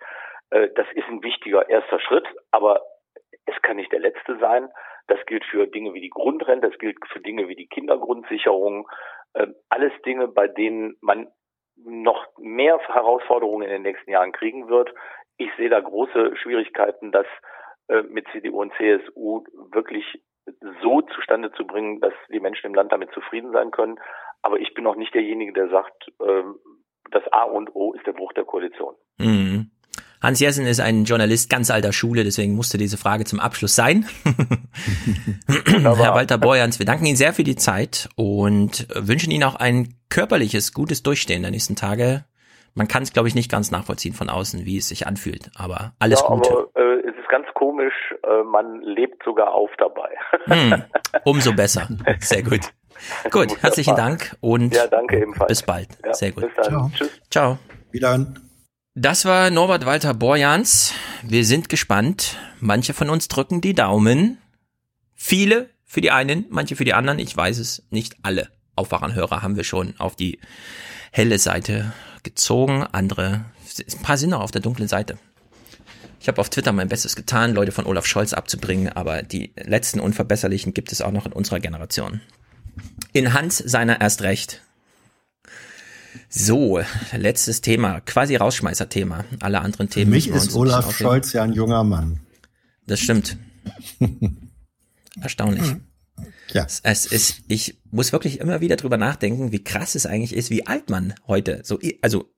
Das 0.50 0.86
ist 0.94 1.08
ein 1.08 1.22
wichtiger 1.22 1.68
erster 1.68 2.00
Schritt, 2.00 2.26
aber 2.50 2.80
es 3.46 3.60
kann 3.62 3.76
nicht 3.76 3.92
der 3.92 4.00
letzte 4.00 4.38
sein. 4.38 4.68
Das 5.06 5.18
gilt 5.26 5.44
für 5.44 5.66
Dinge 5.66 5.92
wie 5.94 6.00
die 6.00 6.10
Grundrente, 6.10 6.70
das 6.70 6.78
gilt 6.78 6.96
für 7.12 7.20
Dinge 7.20 7.48
wie 7.48 7.56
die 7.56 7.66
Kindergrundsicherung. 7.66 8.88
Ähm, 9.34 9.54
Alles 9.68 9.92
Dinge, 10.04 10.28
bei 10.28 10.48
denen 10.48 10.96
man 11.00 11.28
noch 11.76 12.26
mehr 12.38 12.78
Herausforderungen 12.78 13.62
in 13.62 13.70
den 13.70 13.82
nächsten 13.82 14.10
Jahren 14.10 14.32
kriegen 14.32 14.68
wird. 14.68 14.94
Ich 15.36 15.50
sehe 15.56 15.68
da 15.68 15.80
große 15.80 16.36
Schwierigkeiten, 16.36 17.10
das 17.10 17.26
äh, 17.88 18.02
mit 18.02 18.26
CDU 18.32 18.60
und 18.60 18.72
CSU 18.76 19.44
wirklich 19.72 20.04
so 20.82 21.00
zustande 21.02 21.52
zu 21.52 21.66
bringen, 21.66 22.00
dass 22.00 22.12
die 22.30 22.40
Menschen 22.40 22.66
im 22.66 22.74
Land 22.74 22.92
damit 22.92 23.10
zufrieden 23.12 23.52
sein 23.52 23.70
können. 23.70 23.98
Aber 24.42 24.58
ich 24.58 24.74
bin 24.74 24.86
auch 24.86 24.96
nicht 24.96 25.14
derjenige, 25.14 25.52
der 25.52 25.68
sagt, 25.68 26.12
ähm, 26.20 26.58
das 27.10 27.22
A 27.32 27.44
und 27.44 27.74
O 27.74 27.92
ist 27.92 28.06
der 28.06 28.12
Bruch 28.12 28.32
der 28.32 28.44
Koalition. 28.44 28.94
Mhm. 29.18 29.70
Hans 30.24 30.40
Jessen 30.40 30.66
ist 30.66 30.80
ein 30.80 31.04
Journalist 31.04 31.50
ganz 31.50 31.70
alter 31.70 31.92
Schule, 31.92 32.24
deswegen 32.24 32.54
musste 32.54 32.78
diese 32.78 32.96
Frage 32.96 33.26
zum 33.26 33.40
Abschluss 33.40 33.76
sein. 33.76 34.06
Herr 35.66 36.14
Walter 36.14 36.38
Borjans, 36.38 36.78
wir 36.78 36.86
danken 36.86 37.04
Ihnen 37.04 37.16
sehr 37.16 37.34
für 37.34 37.44
die 37.44 37.56
Zeit 37.56 38.08
und 38.16 38.86
wünschen 38.94 39.30
Ihnen 39.30 39.44
auch 39.44 39.56
ein 39.56 39.94
körperliches, 40.08 40.72
gutes 40.72 41.02
Durchstehen 41.02 41.42
der 41.42 41.50
nächsten 41.50 41.76
Tage. 41.76 42.24
Man 42.72 42.88
kann 42.88 43.02
es, 43.02 43.12
glaube 43.12 43.28
ich, 43.28 43.34
nicht 43.34 43.50
ganz 43.50 43.70
nachvollziehen 43.70 44.14
von 44.14 44.30
außen, 44.30 44.64
wie 44.64 44.78
es 44.78 44.88
sich 44.88 45.06
anfühlt, 45.06 45.50
aber 45.56 45.92
alles 45.98 46.22
ja, 46.22 46.26
Gute. 46.26 46.50
Aber 46.50 46.68
äh, 46.74 47.00
es 47.00 47.14
ist 47.16 47.28
ganz 47.28 47.46
komisch, 47.54 47.92
äh, 48.22 48.42
man 48.44 48.80
lebt 48.80 49.22
sogar 49.24 49.52
auf 49.52 49.70
dabei. 49.78 50.08
Hm, 50.46 50.82
umso 51.24 51.52
besser. 51.54 51.88
Sehr 52.20 52.42
gut. 52.42 52.60
Gut, 53.30 53.62
herzlichen 53.62 53.96
Dank 53.96 54.36
und 54.40 54.74
Ja, 54.74 54.86
danke 54.86 55.20
ebenfalls. 55.20 55.48
bis 55.48 55.62
bald. 55.62 55.88
Ja, 56.04 56.14
Sehr 56.14 56.32
gut. 56.32 56.44
bis 56.44 56.54
dann. 56.56 56.64
Ciao. 56.64 56.90
Tschüss. 56.94 57.20
Ciao. 57.30 57.58
Wieder. 57.92 58.26
Das 58.96 59.24
war 59.24 59.50
Norbert 59.50 59.86
Walter 59.86 60.14
Borjans. 60.14 60.92
Wir 61.24 61.44
sind 61.44 61.68
gespannt. 61.68 62.38
Manche 62.60 62.94
von 62.94 63.10
uns 63.10 63.26
drücken 63.26 63.60
die 63.60 63.74
Daumen. 63.74 64.38
Viele 65.16 65.68
für 65.84 66.00
die 66.00 66.12
einen, 66.12 66.46
manche 66.48 66.76
für 66.76 66.84
die 66.84 66.94
anderen. 66.94 67.18
Ich 67.18 67.36
weiß 67.36 67.58
es 67.58 67.82
nicht 67.90 68.14
alle. 68.22 68.50
Aufwachenhörer 68.76 69.42
haben 69.42 69.56
wir 69.56 69.64
schon 69.64 69.98
auf 69.98 70.14
die 70.14 70.38
helle 71.10 71.40
Seite 71.40 71.92
gezogen. 72.22 72.84
Andere, 72.92 73.46
ein 73.80 74.02
paar 74.02 74.16
sind 74.16 74.30
noch 74.30 74.42
auf 74.42 74.52
der 74.52 74.62
dunklen 74.62 74.86
Seite. 74.86 75.18
Ich 76.20 76.28
habe 76.28 76.40
auf 76.40 76.48
Twitter 76.48 76.70
mein 76.72 76.88
Bestes 76.88 77.16
getan, 77.16 77.52
Leute 77.52 77.72
von 77.72 77.86
Olaf 77.86 78.06
Scholz 78.06 78.32
abzubringen, 78.32 78.90
aber 78.90 79.24
die 79.24 79.52
letzten 79.56 79.98
Unverbesserlichen 79.98 80.72
gibt 80.72 80.92
es 80.92 81.02
auch 81.02 81.10
noch 81.10 81.26
in 81.26 81.32
unserer 81.32 81.58
Generation. 81.58 82.20
In 83.12 83.32
Hans 83.32 83.58
seiner 83.58 84.00
erst 84.00 84.22
recht. 84.22 84.62
So, 86.36 86.80
letztes 87.12 87.60
Thema, 87.60 88.00
quasi 88.00 88.34
Rausschmeißer-Thema. 88.34 89.24
Alle 89.38 89.60
anderen 89.60 89.86
Für 89.86 89.94
Themen. 89.94 90.10
mich 90.10 90.28
müssen 90.28 90.46
wir 90.46 90.48
ist 90.50 90.56
Olaf. 90.56 90.96
Scholz 90.96 91.32
ja 91.32 91.44
ein 91.44 91.52
junger 91.52 91.84
Mann. 91.84 92.18
Das 92.88 92.98
stimmt. 92.98 93.36
Erstaunlich. 95.20 95.76
Ja. 96.52 96.66
Es 96.82 97.06
ist, 97.06 97.36
ich 97.46 97.78
muss 97.92 98.12
wirklich 98.12 98.40
immer 98.40 98.60
wieder 98.60 98.74
drüber 98.74 98.96
nachdenken, 98.96 99.52
wie 99.52 99.62
krass 99.62 99.94
es 99.94 100.06
eigentlich 100.06 100.34
ist, 100.34 100.50
wie 100.50 100.66
alt 100.66 100.90
man 100.90 101.14
heute, 101.28 101.60
so, 101.62 101.78
also, 102.02 102.28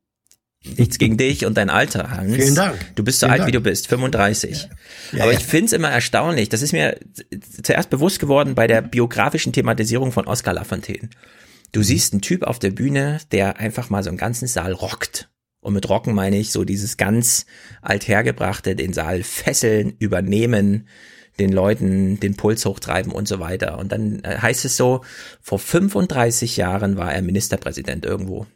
nichts 0.63 0.99
gegen 0.99 1.17
dich 1.17 1.47
und 1.47 1.57
dein 1.57 1.71
Alter, 1.71 2.11
Hans. 2.11 2.35
Vielen 2.35 2.55
Dank. 2.55 2.79
Du 2.97 3.03
bist 3.03 3.21
so 3.21 3.27
Vielen 3.27 3.33
alt, 3.33 3.41
Dank. 3.41 3.49
wie 3.49 3.53
du 3.53 3.61
bist, 3.61 3.87
35. 3.89 4.69
Ja, 5.13 5.23
Aber 5.23 5.33
ja. 5.33 5.39
ich 5.39 5.45
find's 5.45 5.73
immer 5.73 5.89
erstaunlich. 5.89 6.51
Das 6.51 6.61
ist 6.61 6.73
mir 6.73 6.99
zuerst 7.63 7.89
bewusst 7.89 8.19
geworden 8.19 8.55
bei 8.55 8.67
der 8.67 8.83
biografischen 8.83 9.55
Thematisierung 9.55 10.13
von 10.13 10.27
Oscar 10.27 10.53
Lafontaine. 10.53 11.09
Du 11.77 11.83
siehst 11.83 12.15
einen 12.15 12.23
Typ 12.23 12.43
auf 12.43 12.59
der 12.59 12.71
Bühne, 12.71 13.21
der 13.33 13.59
einfach 13.59 13.91
mal 13.91 14.03
so 14.03 14.09
einen 14.09 14.17
ganzen 14.17 14.49
Saal 14.49 14.73
rockt. 14.73 15.29
Und 15.61 15.75
mit 15.75 15.87
rocken 15.91 16.15
meine 16.15 16.39
ich 16.39 16.51
so 16.51 16.65
dieses 16.65 16.97
ganz 16.97 17.45
althergebrachte, 17.83 18.75
den 18.75 18.95
Saal 18.95 19.23
fesseln, 19.23 19.95
übernehmen, 19.99 20.89
den 21.39 21.53
Leuten 21.53 22.19
den 22.19 22.35
Puls 22.35 22.65
hochtreiben 22.65 23.13
und 23.13 23.29
so 23.29 23.41
weiter. 23.41 23.77
Und 23.77 23.93
dann 23.93 24.21
äh, 24.25 24.39
heißt 24.39 24.65
es 24.65 24.79
so, 24.79 25.05
vor 25.43 25.59
35 25.59 26.57
Jahren 26.57 26.97
war 26.97 27.13
er 27.13 27.21
Ministerpräsident 27.21 28.07
irgendwo. 28.07 28.47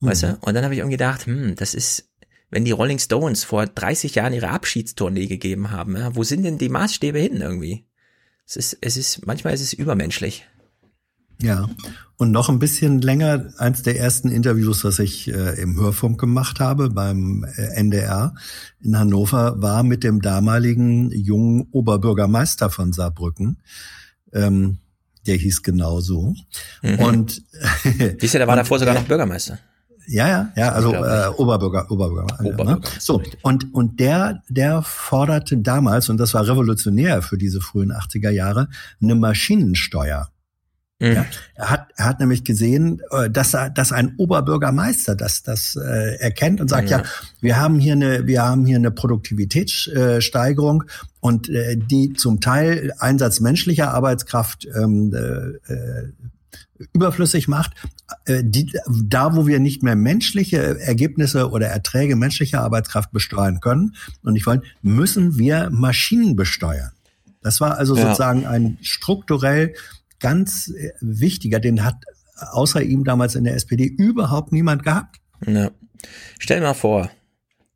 Weißt 0.00 0.24
du? 0.24 0.38
Und 0.40 0.54
dann 0.54 0.64
habe 0.64 0.74
ich 0.74 0.80
irgendwie 0.80 0.96
gedacht, 0.96 1.26
hm, 1.26 1.54
das 1.54 1.72
ist, 1.72 2.10
wenn 2.50 2.64
die 2.64 2.72
Rolling 2.72 2.98
Stones 2.98 3.44
vor 3.44 3.64
30 3.64 4.16
Jahren 4.16 4.32
ihre 4.32 4.50
Abschiedstournee 4.50 5.26
gegeben 5.26 5.70
haben, 5.70 5.96
ja, 5.96 6.16
wo 6.16 6.24
sind 6.24 6.42
denn 6.42 6.58
die 6.58 6.68
Maßstäbe 6.68 7.20
hin 7.20 7.36
irgendwie? 7.42 7.86
Es 8.44 8.56
ist, 8.56 8.78
es 8.80 8.96
ist, 8.96 9.24
manchmal 9.24 9.54
ist 9.54 9.60
es 9.60 9.72
übermenschlich. 9.72 10.48
Ja, 11.40 11.68
und 12.16 12.32
noch 12.32 12.48
ein 12.48 12.58
bisschen 12.58 13.00
länger, 13.00 13.52
eins 13.58 13.84
der 13.84 13.98
ersten 13.98 14.28
Interviews, 14.28 14.82
das 14.82 14.98
ich 14.98 15.28
äh, 15.32 15.60
im 15.62 15.78
Hörfunk 15.78 16.18
gemacht 16.18 16.58
habe 16.58 16.90
beim 16.90 17.44
äh, 17.56 17.80
NDR 17.80 18.34
in 18.80 18.98
Hannover, 18.98 19.62
war 19.62 19.84
mit 19.84 20.02
dem 20.02 20.20
damaligen 20.20 21.12
jungen 21.12 21.68
Oberbürgermeister 21.70 22.70
von 22.70 22.92
Saarbrücken. 22.92 23.58
Ähm, 24.32 24.78
der 25.28 25.36
hieß 25.36 25.62
genauso. 25.62 26.34
Mhm. 26.82 26.98
Und 26.98 27.42
Siehst 28.20 28.34
du, 28.34 28.38
der 28.38 28.48
war 28.48 28.54
und, 28.54 28.58
davor 28.58 28.80
sogar 28.80 28.94
noch 28.94 29.04
Bürgermeister. 29.04 29.60
Ja, 30.08 30.26
ja, 30.26 30.52
ja, 30.56 30.72
also 30.72 30.92
äh. 30.92 31.28
Oberbürger, 31.36 31.88
Oberbürger. 31.90 32.40
Oberbürger, 32.40 32.76
Ne? 32.76 32.80
So, 32.98 33.22
und, 33.42 33.72
und 33.74 34.00
der, 34.00 34.42
der 34.48 34.82
forderte 34.82 35.58
damals, 35.58 36.08
und 36.08 36.16
das 36.16 36.34
war 36.34 36.48
revolutionär 36.48 37.22
für 37.22 37.36
diese 37.36 37.60
frühen 37.60 37.92
80er 37.92 38.30
Jahre, 38.30 38.68
eine 39.00 39.14
Maschinensteuer. 39.14 40.30
Mhm. 41.00 41.12
Ja, 41.12 41.26
er 41.54 41.70
hat, 41.70 41.88
er 41.96 42.04
hat 42.06 42.18
nämlich 42.18 42.42
gesehen, 42.42 43.00
äh, 43.12 43.30
dass, 43.30 43.54
er- 43.54 43.70
dass 43.70 43.92
ein 43.92 44.14
Oberbürgermeister 44.16 45.14
das, 45.14 45.44
das 45.44 45.76
äh, 45.76 46.16
erkennt 46.18 46.60
und 46.60 46.68
sagt, 46.68 46.90
ja. 46.90 46.98
Ja. 46.98 47.04
wir 47.40 47.56
haben 47.60 47.78
hier 47.78 47.92
eine, 47.92 48.26
wir 48.26 48.42
haben 48.42 48.66
hier 48.66 48.76
eine 48.76 48.90
Produktivitätssteigerung 48.90 50.84
und 51.20 51.48
äh, 51.48 51.76
die 51.76 52.12
zum 52.14 52.40
Teil 52.40 52.92
Einsatz 52.98 53.38
menschlicher 53.40 53.94
Arbeitskraft 53.94 54.66
ähm, 54.76 55.14
äh, 55.14 55.72
äh, 55.72 56.12
überflüssig 56.92 57.46
macht, 57.48 57.72
äh, 58.26 58.42
die, 58.44 58.72
da 59.04 59.36
wo 59.36 59.46
wir 59.46 59.60
nicht 59.60 59.82
mehr 59.84 59.96
menschliche 59.96 60.80
Ergebnisse 60.80 61.50
oder 61.50 61.68
Erträge 61.68 62.16
menschlicher 62.16 62.62
Arbeitskraft 62.62 63.12
besteuern 63.12 63.60
können 63.60 63.94
und 64.22 64.34
ich 64.36 64.46
wollen, 64.46 64.62
müssen 64.82 65.38
wir 65.38 65.70
Maschinen 65.70 66.34
besteuern. 66.34 66.90
Das 67.40 67.60
war 67.60 67.78
also 67.78 67.96
Ja. 67.96 68.02
sozusagen 68.02 68.46
ein 68.46 68.78
strukturell 68.82 69.74
ganz 70.20 70.68
äh, 70.68 70.92
wichtiger, 71.00 71.60
den 71.60 71.84
hat 71.84 71.96
außer 72.36 72.82
ihm 72.82 73.04
damals 73.04 73.34
in 73.34 73.44
der 73.44 73.54
SPD 73.54 73.84
überhaupt 73.84 74.52
niemand 74.52 74.84
gehabt. 74.84 75.16
Ja. 75.46 75.70
Stell 76.38 76.60
dir 76.60 76.66
mal 76.66 76.74
vor, 76.74 77.10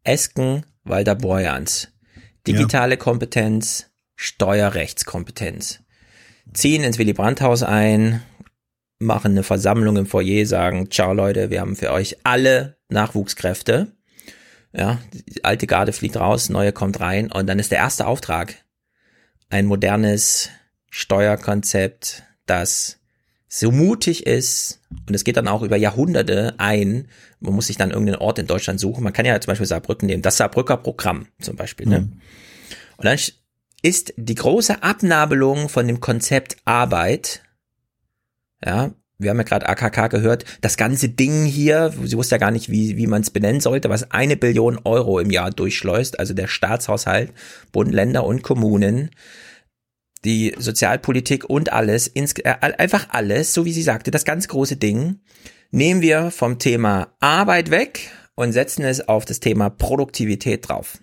Esken 0.05 0.65
Walter 0.85 1.15
Borjans, 1.15 1.89
digitale 2.47 2.97
Kompetenz, 2.97 3.91
Steuerrechtskompetenz, 4.17 5.81
ziehen 6.53 6.85
ins 6.85 6.99
Willy 6.99 7.13
Brandt 7.13 7.41
Haus 7.41 7.63
ein, 7.63 8.23
machen 8.99 9.33
eine 9.33 9.43
Versammlung 9.43 9.97
im 9.97 10.07
Foyer, 10.07 10.47
sagen, 10.47 10.91
ciao 10.91 11.13
Leute, 11.13 11.51
wir 11.51 11.61
haben 11.61 11.77
für 11.77 11.91
euch 11.91 12.19
alle 12.25 12.77
Nachwuchskräfte. 12.89 13.93
Ja, 14.73 15.01
die 15.13 15.45
alte 15.45 15.67
Garde 15.67 15.93
fliegt 15.93 16.17
raus, 16.17 16.49
neue 16.49 16.73
kommt 16.73 16.99
rein 17.01 17.31
und 17.31 17.47
dann 17.47 17.59
ist 17.59 17.73
der 17.73 17.79
erste 17.79 18.07
Auftrag 18.07 18.55
ein 19.51 19.67
modernes 19.67 20.49
Steuerkonzept, 20.91 22.25
das 22.47 22.99
so 23.49 23.71
mutig 23.71 24.27
ist 24.27 24.81
und 25.07 25.15
es 25.15 25.25
geht 25.25 25.37
dann 25.37 25.49
auch 25.49 25.63
über 25.63 25.77
Jahrhunderte 25.77 26.55
ein. 26.57 27.09
Man 27.41 27.55
muss 27.55 27.67
sich 27.67 27.77
dann 27.77 27.91
irgendeinen 27.91 28.21
Ort 28.21 28.39
in 28.39 28.47
Deutschland 28.47 28.81
suchen. 28.81 29.05
Man 29.05 29.13
kann 29.13 29.27
ja 29.27 29.39
zum 29.41 29.51
Beispiel 29.51 29.67
Saarbrücken 29.67 30.07
nehmen, 30.07 30.23
das 30.23 30.39
Saarbrücker 30.39 30.79
Programm 30.79 31.27
zum 31.41 31.57
Beispiel. 31.57 31.87
Ne? 31.87 32.01
Mhm. 32.01 32.13
Und 32.97 33.05
dann 33.05 33.19
ist 33.83 34.15
die 34.17 34.35
große 34.35 34.83
Abnabelung 34.83 35.69
von 35.69 35.87
dem 35.87 36.01
Konzept 36.01 36.57
Arbeit, 36.65 37.43
ja, 38.65 38.93
wir 39.19 39.31
haben 39.31 39.39
ja 39.39 39.45
gerade 39.45 39.69
AKK 39.69 40.09
gehört, 40.09 40.45
das 40.61 40.77
ganze 40.77 41.09
Ding 41.09 41.45
hier, 41.45 41.93
sie 42.05 42.17
wusste 42.17 42.37
ja 42.37 42.39
gar 42.39 42.51
nicht, 42.51 42.71
wie, 42.71 42.97
wie 42.97 43.07
man 43.07 43.23
es 43.23 43.31
benennen 43.31 43.61
sollte, 43.61 43.89
was 43.89 44.11
eine 44.11 44.37
Billion 44.37 44.79
Euro 44.85 45.19
im 45.21 45.31
Jahr 45.31 45.51
durchschleust, 45.51 46.19
also 46.19 46.35
der 46.35 46.49
Staatshaushalt, 46.49 47.33
Bund, 47.71 47.93
Länder 47.93 48.25
und 48.25 48.43
Kommunen, 48.43 49.11
die 50.25 50.55
Sozialpolitik 50.59 51.49
und 51.49 51.73
alles, 51.73 52.07
ins, 52.07 52.33
äh, 52.39 52.55
einfach 52.61 53.09
alles, 53.11 53.55
so 53.55 53.65
wie 53.65 53.73
sie 53.73 53.83
sagte, 53.83 54.11
das 54.11 54.25
ganz 54.25 54.49
große 54.49 54.77
Ding, 54.77 55.21
nehmen 55.71 56.01
wir 56.01 56.31
vom 56.31 56.59
Thema 56.59 57.09
Arbeit 57.21 57.71
weg 57.71 58.11
und 58.35 58.53
setzen 58.53 58.85
es 58.85 59.09
auf 59.09 59.25
das 59.25 59.41
Thema 59.41 59.71
Produktivität 59.71 60.69
drauf. 60.69 60.99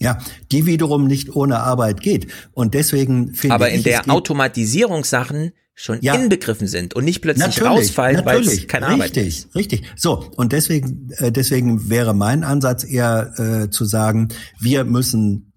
Ja, 0.00 0.18
die 0.50 0.66
wiederum 0.66 1.06
nicht 1.06 1.34
ohne 1.36 1.60
Arbeit 1.60 2.00
geht. 2.00 2.26
Und 2.52 2.74
deswegen 2.74 3.34
finde 3.34 3.54
Aber 3.54 3.68
ich. 3.68 3.74
in 3.74 3.78
es 3.80 3.84
der 3.84 4.10
Automatisierungssachen 4.10 5.52
schon 5.76 5.98
Ja. 6.02 6.14
inbegriffen 6.14 6.66
sind 6.68 6.94
und 6.94 7.04
nicht 7.04 7.20
plötzlich 7.20 7.46
Natürlich, 7.46 7.68
rausfallen, 7.88 8.24
weil 8.24 8.40
es 8.40 8.66
keine 8.68 8.86
Arbeit 8.86 9.16
richtig, 9.16 9.26
ist. 9.26 9.54
Richtig, 9.56 9.82
So, 9.96 10.30
und 10.36 10.52
deswegen, 10.52 11.10
äh, 11.16 11.32
deswegen 11.32 11.88
wäre 11.88 12.14
mein 12.14 12.44
Ansatz 12.44 12.84
eher 12.84 13.32
äh, 13.64 13.70
zu 13.70 13.84
sagen, 13.84 14.28
wir 14.60 14.84
müssen, 14.84 15.52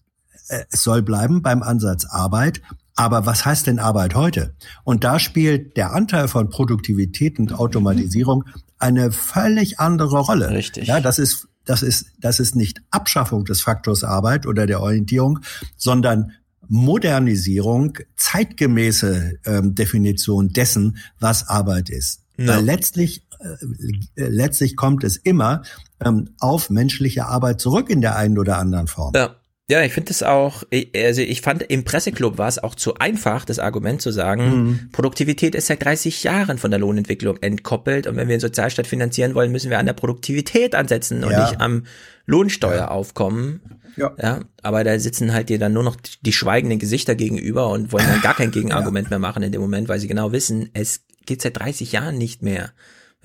es 0.47 0.83
soll 0.83 1.01
bleiben 1.01 1.41
beim 1.41 1.63
Ansatz 1.63 2.05
Arbeit, 2.05 2.61
aber 2.95 3.25
was 3.25 3.45
heißt 3.45 3.67
denn 3.67 3.79
Arbeit 3.79 4.15
heute? 4.15 4.55
Und 4.83 5.03
da 5.03 5.19
spielt 5.19 5.77
der 5.77 5.93
Anteil 5.93 6.27
von 6.27 6.49
Produktivität 6.49 7.37
und 7.37 7.53
Automatisierung 7.53 8.43
eine 8.79 9.11
völlig 9.11 9.79
andere 9.79 10.19
Rolle. 10.19 10.49
Richtig. 10.49 10.87
Ja, 10.87 10.99
das 10.99 11.19
ist, 11.19 11.47
das 11.63 11.83
ist, 11.83 12.07
das 12.19 12.39
ist 12.39 12.55
nicht 12.55 12.81
Abschaffung 12.89 13.45
des 13.45 13.61
Faktors 13.61 14.03
Arbeit 14.03 14.47
oder 14.47 14.65
der 14.65 14.81
Orientierung, 14.81 15.39
sondern 15.75 16.31
Modernisierung, 16.69 17.97
zeitgemäße 18.15 19.39
ähm, 19.45 19.75
Definition 19.75 20.49
dessen, 20.49 20.97
was 21.19 21.47
Arbeit 21.47 21.89
ist. 21.89 22.23
Ja. 22.37 22.47
Weil 22.47 22.65
letztlich, 22.65 23.25
äh, 23.39 24.21
äh, 24.21 24.27
letztlich 24.27 24.75
kommt 24.75 25.03
es 25.03 25.17
immer 25.17 25.61
ähm, 26.03 26.31
auf 26.39 26.69
menschliche 26.69 27.25
Arbeit 27.25 27.61
zurück 27.61 27.89
in 27.89 28.01
der 28.01 28.15
einen 28.15 28.37
oder 28.37 28.57
anderen 28.57 28.87
Form. 28.87 29.13
Ja. 29.15 29.35
Ja, 29.69 29.81
ich 29.83 29.91
finde 29.91 30.11
es 30.11 30.23
auch, 30.23 30.63
also 30.95 31.21
ich 31.21 31.41
fand 31.41 31.61
im 31.63 31.83
Presseclub 31.83 32.37
war 32.37 32.47
es 32.47 32.57
auch 32.57 32.73
zu 32.73 32.95
einfach, 32.95 33.43
das 33.43 33.59
Argument 33.59 34.01
zu 34.01 34.11
sagen, 34.11 34.43
Mhm. 34.49 34.89
Produktivität 34.93 35.55
ist 35.55 35.67
seit 35.67 35.83
30 35.83 36.23
Jahren 36.23 36.57
von 36.57 36.71
der 36.71 36.79
Lohnentwicklung 36.79 37.35
entkoppelt 37.41 38.07
und 38.07 38.15
wenn 38.15 38.29
wir 38.29 38.37
den 38.37 38.39
Sozialstaat 38.41 38.87
finanzieren 38.87 39.35
wollen, 39.35 39.51
müssen 39.51 39.69
wir 39.69 39.77
an 39.77 39.85
der 39.85 39.91
Produktivität 39.93 40.73
ansetzen 40.73 41.21
und 41.25 41.31
Ja. 41.31 41.49
nicht 41.49 41.59
am 41.59 41.83
Lohnsteueraufkommen. 42.27 43.59
Ja. 43.97 44.13
ja. 44.21 44.39
Aber 44.61 44.83
da 44.85 44.97
sitzen 44.99 45.33
halt 45.33 45.49
dir 45.49 45.59
dann 45.59 45.73
nur 45.73 45.83
noch 45.83 45.97
die 46.21 46.33
schweigenden 46.33 46.79
Gesichter 46.79 47.15
gegenüber 47.15 47.69
und 47.69 47.91
wollen 47.91 48.07
dann 48.07 48.21
gar 48.21 48.35
kein 48.35 48.51
Gegenargument 48.51 49.09
mehr 49.09 49.19
machen 49.19 49.43
in 49.43 49.51
dem 49.51 49.61
Moment, 49.61 49.89
weil 49.89 49.99
sie 49.99 50.07
genau 50.07 50.31
wissen, 50.31 50.69
es 50.73 51.01
geht 51.25 51.41
seit 51.41 51.57
30 51.59 51.91
Jahren 51.91 52.17
nicht 52.17 52.41
mehr. 52.41 52.71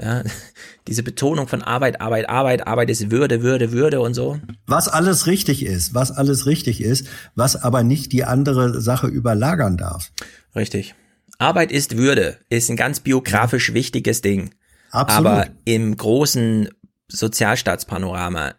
Ja, 0.03 0.25
diese 0.89 1.03
Betonung 1.05 1.47
von 1.47 1.63
Arbeit, 1.63 2.01
Arbeit, 2.01 2.29
Arbeit, 2.29 2.67
Arbeit 2.67 2.91
ist 2.91 3.11
Würde, 3.13 3.43
Würde, 3.43 3.71
Würde 3.71 4.01
und 4.01 4.15
so. 4.15 4.41
Was 4.67 4.89
alles 4.89 5.27
richtig 5.27 5.65
ist, 5.65 5.95
was 5.95 6.11
alles 6.11 6.47
richtig 6.47 6.81
ist, 6.83 7.07
was 7.37 7.55
aber 7.57 7.85
nicht 7.85 8.11
die 8.13 8.25
andere 8.25 8.81
Sache 8.81 9.07
überlagern 9.07 9.77
darf. 9.77 10.11
Richtig. 10.57 10.95
Arbeit 11.39 11.71
ist 11.71 11.97
Würde, 11.97 12.39
ist 12.49 12.69
ein 12.71 12.77
ganz 12.77 13.01
biografisch 13.01 13.73
wichtiges 13.75 14.23
Ding. 14.23 14.55
Absolut. 14.91 15.27
Aber 15.27 15.47
im 15.65 15.97
großen 15.97 16.69
Sozialstaatspanorama 17.09 18.55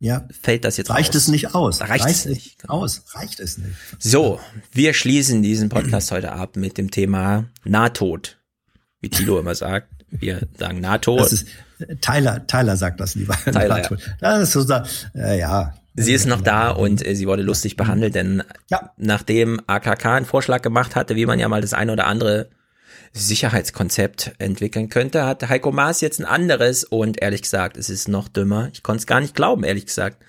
Ja. 0.00 0.26
fällt 0.42 0.64
das 0.64 0.76
jetzt 0.76 0.90
Reicht 0.90 1.10
raus. 1.10 1.22
es 1.22 1.28
nicht 1.28 1.54
aus? 1.54 1.80
Reicht 1.80 2.06
es 2.06 2.24
nicht 2.26 2.68
aus? 2.68 3.02
Reicht 3.14 3.40
es 3.40 3.58
nicht? 3.58 3.74
So, 3.98 4.40
wir 4.72 4.94
schließen 4.94 5.42
diesen 5.42 5.68
Podcast 5.68 6.10
heute 6.10 6.32
ab 6.32 6.56
mit 6.56 6.78
dem 6.78 6.90
Thema 6.90 7.46
Nahtod. 7.64 8.38
Wie 9.00 9.08
Tilo 9.10 9.38
immer 9.38 9.54
sagt. 9.54 9.99
Wir 10.10 10.40
sagen 10.58 10.80
Nahtod. 10.80 11.20
Das 11.20 11.32
ist, 11.32 11.48
Tyler, 12.00 12.46
Tyler 12.46 12.76
sagt 12.76 13.00
das 13.00 13.14
lieber. 13.14 13.34
Tyler, 13.44 13.82
ja. 13.82 13.96
Das 14.20 14.54
ist 14.54 14.68
so, 14.68 14.74
äh, 15.14 15.38
ja. 15.38 15.74
Sie 15.94 16.12
ist 16.12 16.26
noch 16.26 16.40
da 16.40 16.70
und 16.70 17.06
äh, 17.06 17.14
sie 17.14 17.26
wurde 17.26 17.42
lustig 17.42 17.76
behandelt, 17.76 18.14
denn 18.14 18.42
nachdem 18.96 19.60
AKK 19.66 20.04
einen 20.06 20.26
Vorschlag 20.26 20.62
gemacht 20.62 20.94
hatte, 20.96 21.16
wie 21.16 21.26
man 21.26 21.38
ja 21.38 21.48
mal 21.48 21.60
das 21.60 21.74
eine 21.74 21.92
oder 21.92 22.06
andere 22.06 22.48
Sicherheitskonzept 23.12 24.32
entwickeln 24.38 24.88
könnte, 24.88 25.26
hat 25.26 25.48
Heiko 25.48 25.72
Maas 25.72 26.00
jetzt 26.00 26.20
ein 26.20 26.24
anderes 26.24 26.84
und 26.84 27.20
ehrlich 27.20 27.42
gesagt, 27.42 27.76
es 27.76 27.90
ist 27.90 28.08
noch 28.08 28.28
dümmer. 28.28 28.70
Ich 28.72 28.82
konnte 28.82 29.00
es 29.00 29.06
gar 29.06 29.20
nicht 29.20 29.34
glauben, 29.34 29.64
ehrlich 29.64 29.86
gesagt. 29.86 30.22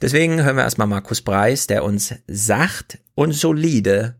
Deswegen 0.00 0.42
hören 0.42 0.56
wir 0.56 0.62
erstmal 0.62 0.86
Markus 0.86 1.20
Preis, 1.20 1.66
der 1.66 1.84
uns 1.84 2.14
sacht 2.28 2.98
und 3.14 3.32
solide 3.32 4.14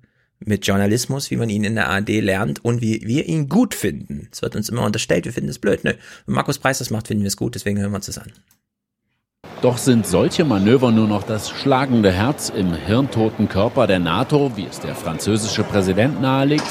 mit 0.46 0.66
Journalismus, 0.66 1.30
wie 1.30 1.36
man 1.36 1.50
ihn 1.50 1.64
in 1.64 1.74
der 1.74 1.88
ARD 1.88 2.20
lernt 2.20 2.64
und 2.64 2.80
wie 2.80 3.02
wir 3.04 3.26
ihn 3.26 3.48
gut 3.48 3.74
finden. 3.74 4.28
Es 4.32 4.42
wird 4.42 4.56
uns 4.56 4.68
immer 4.68 4.84
unterstellt, 4.84 5.24
wir 5.24 5.32
finden 5.32 5.50
es 5.50 5.58
blöd. 5.58 5.84
Nö, 5.84 5.92
wenn 6.26 6.34
Markus 6.34 6.58
Preis 6.58 6.78
das 6.78 6.90
macht, 6.90 7.08
finden 7.08 7.22
wir 7.22 7.28
es 7.28 7.36
gut, 7.36 7.54
deswegen 7.54 7.78
hören 7.78 7.92
wir 7.92 7.96
uns 7.96 8.06
das 8.06 8.18
an. 8.18 8.32
Doch 9.60 9.78
sind 9.78 10.06
solche 10.06 10.44
Manöver 10.44 10.90
nur 10.90 11.06
noch 11.06 11.22
das 11.22 11.50
schlagende 11.50 12.10
Herz 12.10 12.48
im 12.48 12.74
hirntoten 12.74 13.48
Körper 13.48 13.86
der 13.86 14.00
NATO, 14.00 14.56
wie 14.56 14.66
es 14.66 14.80
der 14.80 14.94
französische 14.94 15.62
Präsident 15.62 16.20
nahelegt? 16.20 16.66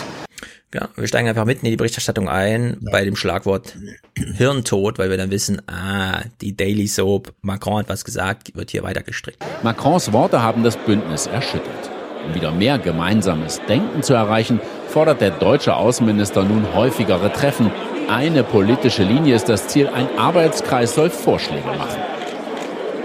Ja, 0.74 0.88
wir 0.96 1.08
steigen 1.08 1.28
einfach 1.28 1.46
mitten 1.46 1.66
in 1.66 1.72
die 1.72 1.78
Berichterstattung 1.78 2.30
ein 2.30 2.78
bei 2.92 3.04
dem 3.04 3.18
Schlagwort 3.18 3.76
Hirntod, 4.16 5.00
weil 5.00 5.10
wir 5.10 5.18
dann 5.18 5.30
wissen, 5.30 5.62
ah, 5.68 6.22
die 6.40 6.56
Daily 6.56 6.88
Soap, 6.88 7.34
Macron 7.42 7.80
hat 7.80 7.90
was 7.90 8.06
gesagt, 8.06 8.56
wird 8.56 8.72
hier 8.72 8.84
weiter 8.84 9.04
gestrickt. 9.04 9.44
Macrons 9.64 10.14
Worte 10.14 10.42
haben 10.42 10.64
das 10.64 10.78
Bündnis 10.78 11.28
erschüttert. 11.28 11.91
Um 12.26 12.36
wieder 12.36 12.52
mehr 12.52 12.78
gemeinsames 12.78 13.62
Denken 13.68 14.04
zu 14.04 14.14
erreichen, 14.14 14.60
fordert 14.88 15.22
der 15.22 15.32
deutsche 15.32 15.76
Außenminister 15.76 16.44
nun 16.44 16.74
häufigere 16.74 17.32
Treffen. 17.32 17.72
Eine 18.10 18.44
politische 18.44 19.04
Linie 19.04 19.36
ist 19.36 19.50
das 19.50 19.68
Ziel, 19.68 19.88
ein 19.88 20.08
Arbeitskreis 20.18 20.96
soll 20.96 21.10
Vorschläge 21.10 21.68
machen. 21.68 22.02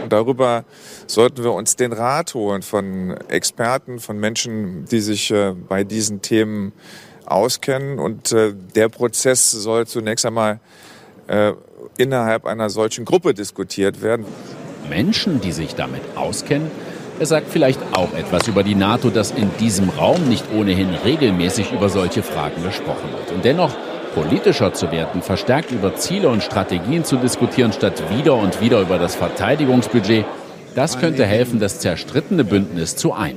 Darüber 0.08 0.64
sollten 1.06 1.42
wir 1.42 1.52
uns 1.52 1.76
den 1.76 1.92
Rat 1.92 2.34
holen 2.34 2.62
von 2.62 3.16
Experten, 3.28 3.98
von 3.98 4.18
Menschen, 4.18 4.84
die 4.86 5.00
sich 5.00 5.30
äh, 5.30 5.52
bei 5.52 5.84
diesen 5.84 6.22
Themen 6.22 6.72
auskennen. 7.26 7.98
Und 7.98 8.32
äh, 8.32 8.54
der 8.74 8.88
Prozess 8.88 9.50
soll 9.50 9.86
zunächst 9.86 10.26
einmal 10.26 10.60
äh, 11.28 11.52
innerhalb 11.96 12.46
einer 12.46 12.70
solchen 12.70 13.04
Gruppe 13.04 13.34
diskutiert 13.34 14.02
werden. 14.02 14.26
Menschen, 14.88 15.40
die 15.40 15.52
sich 15.52 15.74
damit 15.74 16.02
auskennen, 16.14 16.70
er 17.18 17.26
sagt 17.26 17.48
vielleicht 17.50 17.80
auch 17.92 18.12
etwas 18.14 18.46
über 18.48 18.62
die 18.62 18.74
NATO, 18.74 19.10
dass 19.10 19.30
in 19.30 19.50
diesem 19.58 19.88
Raum 19.88 20.28
nicht 20.28 20.44
ohnehin 20.52 20.90
regelmäßig 20.90 21.72
über 21.72 21.88
solche 21.88 22.22
Fragen 22.22 22.62
gesprochen 22.62 23.10
wird. 23.12 23.32
Und 23.32 23.44
dennoch 23.44 23.74
politischer 24.14 24.72
zu 24.72 24.90
werden, 24.92 25.22
verstärkt 25.22 25.72
über 25.72 25.94
Ziele 25.96 26.28
und 26.28 26.42
Strategien 26.42 27.04
zu 27.04 27.16
diskutieren, 27.16 27.72
statt 27.72 28.02
wieder 28.10 28.34
und 28.34 28.60
wieder 28.60 28.80
über 28.80 28.98
das 28.98 29.14
Verteidigungsbudget, 29.14 30.24
das 30.74 30.98
könnte 30.98 31.26
helfen, 31.26 31.58
das 31.58 31.80
zerstrittene 31.80 32.44
Bündnis 32.44 32.96
zu 32.96 33.12
ein. 33.12 33.36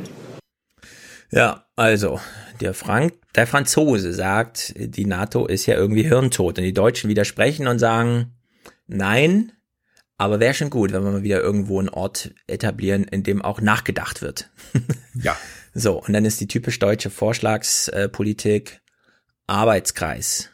Ja, 1.31 1.65
also, 1.75 2.19
der 2.59 2.73
Frank, 2.73 3.13
der 3.35 3.47
Franzose 3.47 4.13
sagt, 4.13 4.73
die 4.77 5.05
NATO 5.05 5.45
ist 5.45 5.65
ja 5.65 5.75
irgendwie 5.75 6.03
hirntot 6.03 6.57
und 6.57 6.63
die 6.63 6.73
Deutschen 6.73 7.09
widersprechen 7.09 7.67
und 7.67 7.79
sagen, 7.79 8.35
nein, 8.87 9.51
aber 10.19 10.41
wäre 10.41 10.53
schon 10.53 10.69
gut, 10.69 10.91
wenn 10.91 11.03
wir 11.03 11.11
mal 11.11 11.23
wieder 11.23 11.41
irgendwo 11.41 11.79
einen 11.79 11.87
Ort 11.87 12.31
etablieren, 12.45 13.05
in 13.05 13.23
dem 13.23 13.41
auch 13.41 13.61
nachgedacht 13.61 14.21
wird. 14.21 14.51
Ja. 15.21 15.35
So, 15.73 16.01
und 16.01 16.13
dann 16.13 16.23
ist 16.23 16.39
die 16.39 16.47
typisch 16.47 16.79
deutsche 16.79 17.09
Vorschlagspolitik 17.09 18.79
Arbeitskreis. 19.47 20.49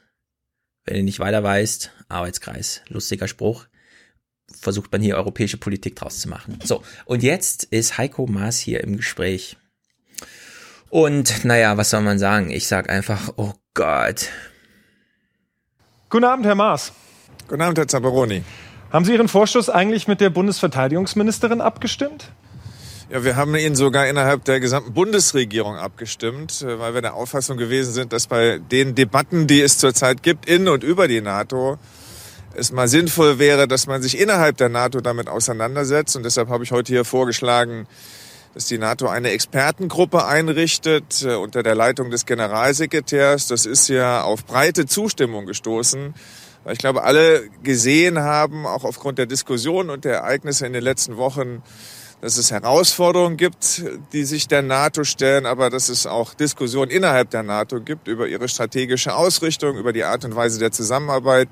Wenn 0.85 0.95
ihr 0.95 1.03
nicht 1.03 1.19
weiter 1.19 1.43
weißt, 1.43 1.91
Arbeitskreis, 2.09 2.81
lustiger 2.87 3.27
Spruch, 3.27 3.67
versucht 4.59 4.91
man 4.91 5.01
hier 5.01 5.17
europäische 5.17 5.57
Politik 5.57 5.95
draus 5.95 6.19
zu 6.19 6.29
machen. 6.29 6.57
So, 6.63 6.81
und 7.05 7.21
jetzt 7.21 7.65
ist 7.65 7.99
Heiko 7.99 8.25
Maas 8.25 8.57
hier 8.57 8.83
im 8.83 8.97
Gespräch. 8.97 9.57
Und 10.89 11.45
naja, 11.45 11.77
was 11.77 11.91
soll 11.91 12.01
man 12.01 12.17
sagen? 12.17 12.49
Ich 12.49 12.67
sag 12.67 12.89
einfach, 12.89 13.33
oh 13.35 13.53
Gott. 13.75 14.29
Guten 16.09 16.25
Abend, 16.25 16.45
Herr 16.45 16.55
Maas. 16.55 16.91
Guten 17.47 17.61
Abend, 17.61 17.77
Herr 17.77 17.87
Zamperoni. 17.87 18.43
Haben 18.91 19.05
Sie 19.05 19.13
Ihren 19.13 19.27
Vorstoß 19.27 19.69
eigentlich 19.69 20.07
mit 20.07 20.21
der 20.21 20.29
Bundesverteidigungsministerin 20.29 21.61
abgestimmt? 21.61 22.31
Ja, 23.09 23.23
wir 23.23 23.35
haben 23.35 23.55
ihn 23.55 23.75
sogar 23.75 24.07
innerhalb 24.07 24.45
der 24.45 24.59
gesamten 24.59 24.93
Bundesregierung 24.93 25.75
abgestimmt, 25.75 26.63
äh, 26.63 26.79
weil 26.79 26.95
wir 26.95 27.01
der 27.01 27.13
Auffassung 27.13 27.57
gewesen 27.57 27.93
sind, 27.93 28.13
dass 28.13 28.27
bei 28.27 28.59
den 28.59 28.95
Debatten, 28.95 29.47
die 29.47 29.61
es 29.61 29.77
zurzeit 29.77 30.23
gibt, 30.23 30.49
in 30.49 30.67
und 30.67 30.83
über 30.83 31.07
die 31.07 31.21
NATO, 31.21 31.77
es 32.55 32.71
mal 32.71 32.87
sinnvoll 32.87 33.37
wäre, 33.37 33.67
dass 33.67 33.85
man 33.85 34.01
sich 34.01 34.19
innerhalb 34.19 34.57
der 34.57 34.69
NATO 34.69 35.01
damit 35.01 35.27
auseinandersetzt. 35.27 36.15
Und 36.15 36.23
deshalb 36.23 36.49
habe 36.49 36.63
ich 36.63 36.71
heute 36.71 36.93
hier 36.93 37.05
vorgeschlagen, 37.05 37.85
dass 38.55 38.65
die 38.65 38.77
NATO 38.77 39.07
eine 39.07 39.31
Expertengruppe 39.31 40.25
einrichtet 40.25 41.23
äh, 41.23 41.35
unter 41.35 41.61
der 41.61 41.75
Leitung 41.75 42.09
des 42.09 42.25
Generalsekretärs. 42.25 43.47
Das 43.47 43.65
ist 43.65 43.87
ja 43.87 44.23
auf 44.23 44.45
breite 44.45 44.85
Zustimmung 44.85 45.45
gestoßen. 45.45 46.15
Weil 46.65 46.73
ich 46.73 46.79
glaube, 46.79 47.03
alle 47.03 47.47
gesehen 47.61 48.19
haben, 48.19 48.65
auch 48.65 48.83
aufgrund 48.83 49.19
der 49.19 49.27
Diskussion 49.27 49.91
und 49.91 50.03
der 50.03 50.15
Ereignisse 50.15 50.65
in 50.65 50.73
den 50.73 50.83
letzten 50.83 51.15
Wochen, 51.15 51.61
dass 52.21 52.37
es 52.37 52.49
Herausforderungen 52.49 53.37
gibt, 53.37 53.83
die 54.13 54.23
sich 54.23 54.47
der 54.47 54.63
NATO 54.63 55.03
stellen, 55.03 55.45
aber 55.45 55.69
dass 55.69 55.89
es 55.89 56.07
auch 56.07 56.33
Diskussionen 56.33 56.89
innerhalb 56.89 57.29
der 57.29 57.43
NATO 57.43 57.81
gibt 57.81 58.07
über 58.07 58.27
ihre 58.27 58.47
strategische 58.47 59.15
Ausrichtung, 59.15 59.77
über 59.77 59.93
die 59.93 60.03
Art 60.03 60.25
und 60.25 60.35
Weise 60.35 60.57
der 60.57 60.71
Zusammenarbeit. 60.71 61.49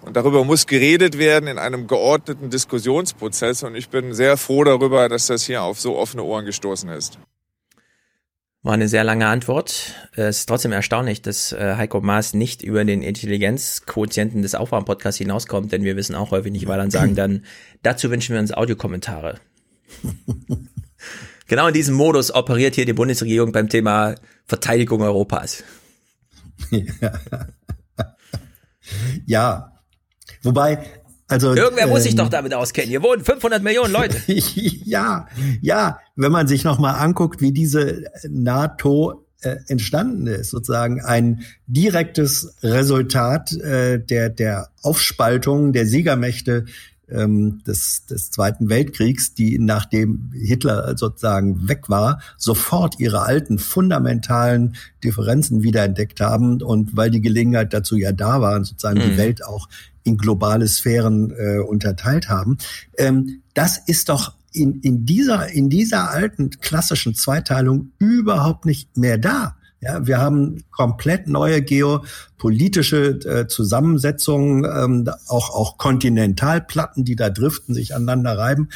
Und 0.00 0.16
darüber 0.16 0.42
muss 0.44 0.66
geredet 0.66 1.18
werden 1.18 1.46
in 1.46 1.58
einem 1.58 1.86
geordneten 1.86 2.48
Diskussionsprozess. 2.48 3.64
Und 3.64 3.74
ich 3.74 3.90
bin 3.90 4.14
sehr 4.14 4.38
froh 4.38 4.64
darüber, 4.64 5.10
dass 5.10 5.26
das 5.26 5.44
hier 5.44 5.62
auf 5.62 5.78
so 5.78 5.98
offene 5.98 6.22
Ohren 6.22 6.46
gestoßen 6.46 6.88
ist. 6.88 7.18
War 8.62 8.74
eine 8.74 8.88
sehr 8.88 9.04
lange 9.04 9.28
Antwort. 9.28 9.94
Es 10.12 10.40
ist 10.40 10.46
trotzdem 10.46 10.72
erstaunlich, 10.72 11.22
dass 11.22 11.52
äh, 11.52 11.76
Heiko 11.76 12.00
Maas 12.00 12.34
nicht 12.34 12.62
über 12.62 12.84
den 12.84 13.02
Intelligenzquotienten 13.02 14.42
des 14.42 14.56
Aufwärmpodcasts 14.56 15.18
hinauskommt, 15.18 15.70
denn 15.70 15.84
wir 15.84 15.94
wissen 15.96 16.16
auch 16.16 16.32
häufig 16.32 16.50
nicht, 16.50 16.66
weil 16.66 16.78
dann 16.78 16.90
sagen 16.90 17.14
dann, 17.14 17.44
dazu 17.82 18.10
wünschen 18.10 18.32
wir 18.32 18.40
uns 18.40 18.52
Audiokommentare. 18.52 19.38
genau 21.46 21.68
in 21.68 21.74
diesem 21.74 21.94
Modus 21.94 22.34
operiert 22.34 22.74
hier 22.74 22.84
die 22.84 22.92
Bundesregierung 22.92 23.52
beim 23.52 23.68
Thema 23.68 24.16
Verteidigung 24.44 25.02
Europas. 25.02 25.62
ja. 29.26 29.72
Wobei, 30.42 30.84
also. 31.28 31.54
Irgendwer 31.54 31.84
ähm, 31.84 31.90
muss 31.90 32.02
sich 32.02 32.12
ähm, 32.12 32.18
doch 32.18 32.28
damit 32.28 32.54
auskennen. 32.54 32.88
Hier 32.88 33.02
wohnen 33.02 33.24
500 33.24 33.62
Millionen 33.62 33.92
Leute. 33.92 34.16
ja, 34.84 35.28
ja. 35.60 36.00
Wenn 36.16 36.32
man 36.32 36.48
sich 36.48 36.64
nochmal 36.64 36.96
anguckt, 36.96 37.40
wie 37.40 37.52
diese 37.52 38.04
NATO 38.28 39.24
äh, 39.42 39.56
entstanden 39.68 40.26
ist, 40.26 40.50
sozusagen 40.50 41.00
ein 41.00 41.42
direktes 41.66 42.56
Resultat 42.62 43.52
äh, 43.52 44.00
der, 44.00 44.30
der 44.30 44.70
Aufspaltung 44.82 45.72
der 45.72 45.86
Siegermächte 45.86 46.64
ähm, 47.10 47.62
des, 47.66 48.06
des 48.06 48.30
Zweiten 48.30 48.68
Weltkriegs, 48.68 49.34
die 49.34 49.58
nachdem 49.58 50.30
Hitler 50.34 50.96
sozusagen 50.96 51.68
weg 51.68 51.88
war, 51.88 52.20
sofort 52.36 53.00
ihre 53.00 53.22
alten 53.22 53.58
fundamentalen 53.58 54.76
Differenzen 55.02 55.62
wiederentdeckt 55.62 56.20
haben 56.20 56.62
und 56.62 56.96
weil 56.96 57.10
die 57.10 57.20
Gelegenheit 57.20 57.72
dazu 57.72 57.96
ja 57.96 58.12
da 58.12 58.40
war, 58.40 58.64
sozusagen 58.64 58.98
mhm. 58.98 59.10
die 59.10 59.16
Welt 59.16 59.44
auch 59.44 59.68
in 60.04 60.16
globale 60.16 60.66
Sphären 60.68 61.32
äh, 61.36 61.58
unterteilt 61.58 62.28
haben. 62.28 62.58
Ähm, 62.96 63.42
das 63.54 63.78
ist 63.78 64.08
doch 64.08 64.34
in, 64.52 64.80
in 64.80 65.04
dieser, 65.04 65.48
in 65.48 65.68
dieser 65.68 66.10
alten 66.10 66.50
klassischen 66.50 67.14
Zweiteilung 67.14 67.92
überhaupt 67.98 68.64
nicht 68.64 68.96
mehr 68.96 69.18
da. 69.18 69.57
Ja, 69.80 70.06
wir 70.06 70.18
haben 70.18 70.64
komplett 70.72 71.28
neue 71.28 71.62
geopolitische 71.62 73.20
äh, 73.24 73.46
Zusammensetzungen, 73.46 74.64
ähm, 74.64 75.08
auch, 75.28 75.50
auch 75.50 75.78
Kontinentalplatten, 75.78 77.04
die 77.04 77.14
da 77.14 77.30
driften, 77.30 77.74
sich 77.74 77.94
aneinander 77.94 78.36
reiben. 78.36 78.70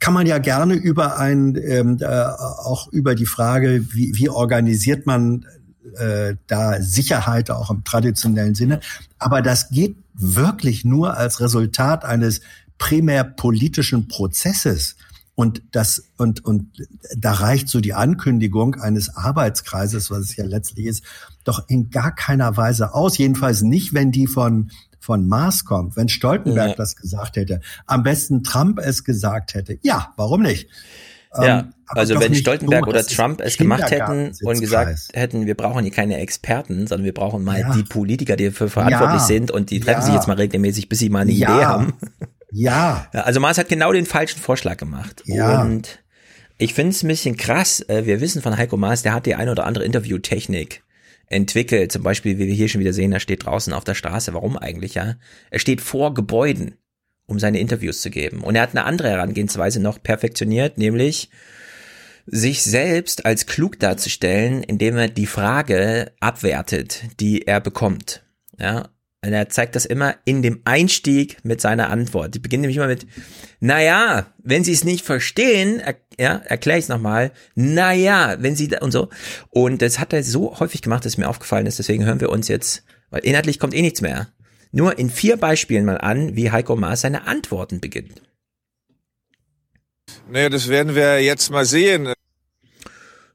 Kann 0.00 0.14
man 0.14 0.26
ja 0.26 0.38
gerne 0.38 0.74
über 0.74 1.18
ein, 1.18 1.56
ähm, 1.56 1.98
äh, 2.00 2.06
auch 2.06 2.88
über 2.88 3.14
die 3.14 3.26
Frage, 3.26 3.84
wie, 3.92 4.16
wie 4.16 4.28
organisiert 4.28 5.06
man 5.06 5.46
äh, 5.96 6.34
da 6.48 6.80
Sicherheit 6.80 7.50
auch 7.50 7.70
im 7.70 7.84
traditionellen 7.84 8.54
Sinne. 8.54 8.80
Aber 9.18 9.42
das 9.42 9.70
geht 9.70 9.96
wirklich 10.14 10.84
nur 10.84 11.16
als 11.16 11.40
Resultat 11.40 12.04
eines 12.04 12.40
primär 12.78 13.22
politischen 13.22 14.08
Prozesses. 14.08 14.96
Und 15.42 15.60
das, 15.72 16.04
und, 16.18 16.44
und 16.44 16.68
da 17.16 17.32
reicht 17.32 17.68
so 17.68 17.80
die 17.80 17.94
Ankündigung 17.94 18.76
eines 18.76 19.16
Arbeitskreises, 19.16 20.08
was 20.08 20.20
es 20.20 20.36
ja 20.36 20.44
letztlich 20.44 20.86
ist, 20.86 21.02
doch 21.42 21.68
in 21.68 21.90
gar 21.90 22.14
keiner 22.14 22.56
Weise 22.56 22.94
aus. 22.94 23.18
Jedenfalls 23.18 23.62
nicht, 23.62 23.92
wenn 23.92 24.12
die 24.12 24.28
von, 24.28 24.70
von 25.00 25.26
Mars 25.26 25.64
kommt. 25.64 25.96
Wenn 25.96 26.08
Stoltenberg 26.08 26.68
ja. 26.68 26.74
das 26.76 26.94
gesagt 26.94 27.34
hätte. 27.34 27.60
Am 27.86 28.04
besten 28.04 28.44
Trump 28.44 28.78
es 28.78 29.02
gesagt 29.02 29.54
hätte. 29.54 29.80
Ja, 29.82 30.12
warum 30.16 30.42
nicht? 30.42 30.68
Ja, 31.34 31.58
ähm, 31.58 31.72
also 31.88 32.20
wenn 32.20 32.36
Stoltenberg 32.36 32.84
so, 32.84 32.90
oder 32.90 33.04
Trump 33.04 33.40
es 33.40 33.56
gemacht 33.56 33.90
hätten 33.90 34.30
und 34.44 34.60
gesagt 34.60 35.08
hätten, 35.12 35.46
wir 35.46 35.56
brauchen 35.56 35.82
hier 35.82 35.90
keine 35.90 36.18
Experten, 36.18 36.86
sondern 36.86 37.04
wir 37.04 37.14
brauchen 37.14 37.42
mal 37.42 37.58
ja. 37.58 37.74
die 37.74 37.82
Politiker, 37.82 38.36
die 38.36 38.44
dafür 38.44 38.68
verantwortlich 38.68 39.22
ja. 39.22 39.26
sind 39.26 39.50
und 39.50 39.70
die 39.70 39.80
treffen 39.80 40.02
sich 40.02 40.14
jetzt 40.14 40.28
mal 40.28 40.36
regelmäßig, 40.36 40.88
bis 40.88 41.00
sie 41.00 41.08
mal 41.08 41.22
eine 41.22 41.32
Idee 41.32 41.46
haben. 41.46 41.94
Ja. 42.52 43.08
Also 43.12 43.40
Mars 43.40 43.58
hat 43.58 43.68
genau 43.68 43.92
den 43.92 44.06
falschen 44.06 44.38
Vorschlag 44.38 44.76
gemacht. 44.76 45.22
Ja. 45.26 45.62
Und 45.62 46.02
ich 46.58 46.74
finde 46.74 46.90
es 46.90 47.02
ein 47.02 47.08
bisschen 47.08 47.36
krass. 47.36 47.80
Äh, 47.88 48.06
wir 48.06 48.20
wissen 48.20 48.42
von 48.42 48.56
Heiko 48.56 48.76
Maas, 48.76 49.02
der 49.02 49.14
hat 49.14 49.26
die 49.26 49.34
eine 49.34 49.50
oder 49.50 49.64
andere 49.64 49.84
Interviewtechnik 49.84 50.82
entwickelt. 51.26 51.90
Zum 51.90 52.02
Beispiel, 52.02 52.38
wie 52.38 52.46
wir 52.46 52.54
hier 52.54 52.68
schon 52.68 52.80
wieder 52.80 52.92
sehen, 52.92 53.12
er 53.12 53.20
steht 53.20 53.46
draußen 53.46 53.72
auf 53.72 53.84
der 53.84 53.94
Straße. 53.94 54.34
Warum 54.34 54.56
eigentlich, 54.56 54.94
ja? 54.94 55.16
Er 55.50 55.58
steht 55.58 55.80
vor 55.80 56.14
Gebäuden, 56.14 56.76
um 57.26 57.38
seine 57.38 57.58
Interviews 57.58 58.02
zu 58.02 58.10
geben. 58.10 58.42
Und 58.42 58.54
er 58.54 58.62
hat 58.62 58.70
eine 58.70 58.84
andere 58.84 59.10
Herangehensweise 59.10 59.80
noch 59.80 60.02
perfektioniert, 60.02 60.78
nämlich 60.78 61.30
sich 62.26 62.62
selbst 62.62 63.26
als 63.26 63.46
klug 63.46 63.80
darzustellen, 63.80 64.62
indem 64.62 64.96
er 64.96 65.08
die 65.08 65.26
Frage 65.26 66.12
abwertet, 66.20 67.02
die 67.18 67.46
er 67.46 67.60
bekommt. 67.60 68.24
Ja, 68.58 68.90
und 69.24 69.32
er 69.32 69.48
zeigt 69.48 69.76
das 69.76 69.84
immer 69.84 70.16
in 70.24 70.42
dem 70.42 70.62
Einstieg 70.64 71.44
mit 71.44 71.60
seiner 71.60 71.90
Antwort. 71.90 72.34
Die 72.34 72.40
beginnt 72.40 72.62
nämlich 72.62 72.76
immer 72.76 72.88
mit, 72.88 73.06
naja, 73.60 74.26
wenn 74.42 74.64
Sie 74.64 74.72
es 74.72 74.82
nicht 74.82 75.04
verstehen, 75.04 75.78
er, 75.78 75.94
ja, 76.18 76.38
erkläre 76.44 76.78
ich 76.78 76.86
es 76.86 76.88
nochmal, 76.88 77.30
naja, 77.54 78.36
wenn 78.40 78.56
Sie 78.56 78.66
da 78.66 78.78
und 78.78 78.90
so. 78.90 79.10
Und 79.50 79.80
das 79.80 80.00
hat 80.00 80.12
er 80.12 80.24
so 80.24 80.58
häufig 80.58 80.82
gemacht, 80.82 81.04
dass 81.04 81.18
mir 81.18 81.28
aufgefallen 81.28 81.66
ist, 81.66 81.78
deswegen 81.78 82.04
hören 82.04 82.20
wir 82.20 82.30
uns 82.30 82.48
jetzt, 82.48 82.82
weil 83.10 83.24
inhaltlich 83.24 83.60
kommt 83.60 83.74
eh 83.74 83.82
nichts 83.82 84.00
mehr, 84.00 84.32
nur 84.72 84.98
in 84.98 85.08
vier 85.08 85.36
Beispielen 85.36 85.84
mal 85.84 85.98
an, 85.98 86.34
wie 86.34 86.50
Heiko 86.50 86.74
Maas 86.74 87.02
seine 87.02 87.26
Antworten 87.28 87.80
beginnt. 87.80 88.22
Naja, 90.28 90.48
das 90.48 90.68
werden 90.68 90.96
wir 90.96 91.22
jetzt 91.22 91.50
mal 91.50 91.64
sehen. 91.64 92.12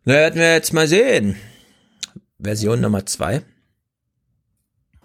Naja, 0.03 0.19
werden 0.19 0.39
wir 0.39 0.53
jetzt 0.53 0.73
mal 0.73 0.87
sehen. 0.87 1.37
Version 2.39 2.81
Nummer 2.81 3.05
zwei. 3.05 3.43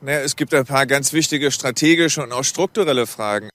Naja, 0.02 0.18
es 0.20 0.34
gibt 0.34 0.52
ein 0.52 0.64
paar 0.64 0.86
ganz 0.86 1.12
wichtige 1.12 1.52
strategische 1.52 2.24
und 2.24 2.32
auch 2.32 2.42
strukturelle 2.42 3.06
Fragen. 3.06 3.50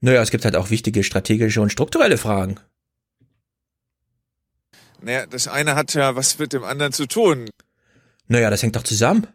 Naja, 0.00 0.20
es 0.20 0.32
gibt 0.32 0.44
halt 0.44 0.56
auch 0.56 0.70
wichtige 0.70 1.04
strategische 1.04 1.60
und 1.60 1.70
strukturelle 1.70 2.18
Fragen. 2.18 2.58
Naja, 5.00 5.24
das 5.26 5.46
eine 5.46 5.76
hat 5.76 5.94
ja 5.94 6.16
was 6.16 6.36
mit 6.40 6.52
dem 6.52 6.64
anderen 6.64 6.92
zu 6.92 7.06
tun. 7.06 7.48
Naja, 8.26 8.50
das 8.50 8.62
hängt 8.64 8.74
doch 8.74 8.82
zusammen. 8.82 9.28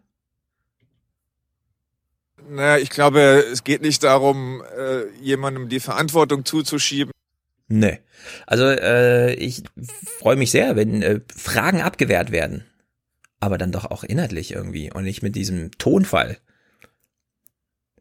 Naja, 2.50 2.78
ich 2.78 2.90
glaube, 2.90 3.20
es 3.52 3.64
geht 3.64 3.82
nicht 3.82 4.04
darum, 4.04 4.62
äh, 4.78 5.08
jemandem 5.22 5.70
die 5.70 5.80
Verantwortung 5.80 6.44
zuzuschieben. 6.44 7.14
Nee. 7.70 8.00
Also 8.46 8.66
äh, 8.66 9.34
ich 9.34 9.64
freue 10.20 10.36
mich 10.36 10.52
sehr, 10.52 10.76
wenn 10.76 11.02
äh, 11.02 11.22
Fragen 11.34 11.82
abgewehrt 11.82 12.32
werden 12.32 12.66
aber 13.40 13.58
dann 13.58 13.72
doch 13.72 13.86
auch 13.86 14.04
inhaltlich 14.04 14.52
irgendwie 14.52 14.92
und 14.92 15.04
nicht 15.04 15.24
mit 15.24 15.36
diesem 15.36 15.72
Tonfall. 15.78 16.38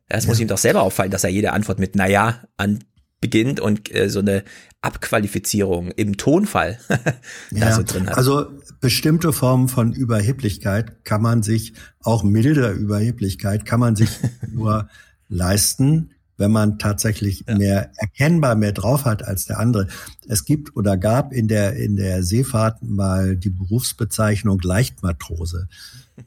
Es 0.09 0.25
ja. 0.25 0.29
muss 0.29 0.41
ihm 0.41 0.49
doch 0.49 0.59
selber 0.59 0.83
auffallen, 0.83 1.11
dass 1.11 1.25
er 1.25 1.31
jede 1.31 1.53
Antwort 1.53 1.79
mit 1.79 1.97
Naja 1.97 2.45
an 2.57 2.85
beginnt 3.21 3.61
und 3.61 3.93
äh, 3.95 4.09
so 4.09 4.21
eine 4.21 4.45
Abqualifizierung 4.83 5.91
im 5.91 6.17
Tonfall 6.17 6.79
da 6.89 7.07
ja, 7.51 7.73
so 7.75 7.83
drin 7.83 8.07
hat. 8.07 8.17
Also 8.17 8.47
bestimmte 8.81 9.33
Formen 9.33 9.69
von 9.69 9.93
Überheblichkeit 9.93 11.05
kann 11.05 11.23
man 11.23 11.43
sich, 11.43 11.73
auch 12.03 12.23
milder 12.23 12.71
Überheblichkeit, 12.73 13.65
kann 13.65 13.81
man 13.81 13.97
sich 13.97 14.11
nur 14.49 14.89
leisten, 15.29 16.11
wenn 16.37 16.51
man 16.51 16.79
tatsächlich 16.79 17.45
ja. 17.47 17.57
mehr 17.57 17.91
erkennbar 17.97 18.55
mehr 18.57 18.73
drauf 18.73 19.05
hat 19.05 19.25
als 19.25 19.47
der 19.47 19.59
andere. 19.59 19.89
Es 20.29 20.45
gibt 20.45 20.77
oder 20.77 20.97
gab 20.97 21.33
in 21.33 21.49
der 21.49 21.75
in 21.77 21.97
der 21.97 22.23
Seefahrt 22.23 22.83
mal 22.83 23.37
die 23.37 23.51
Berufsbezeichnung 23.51 24.61
Leichtmatrose. 24.61 25.69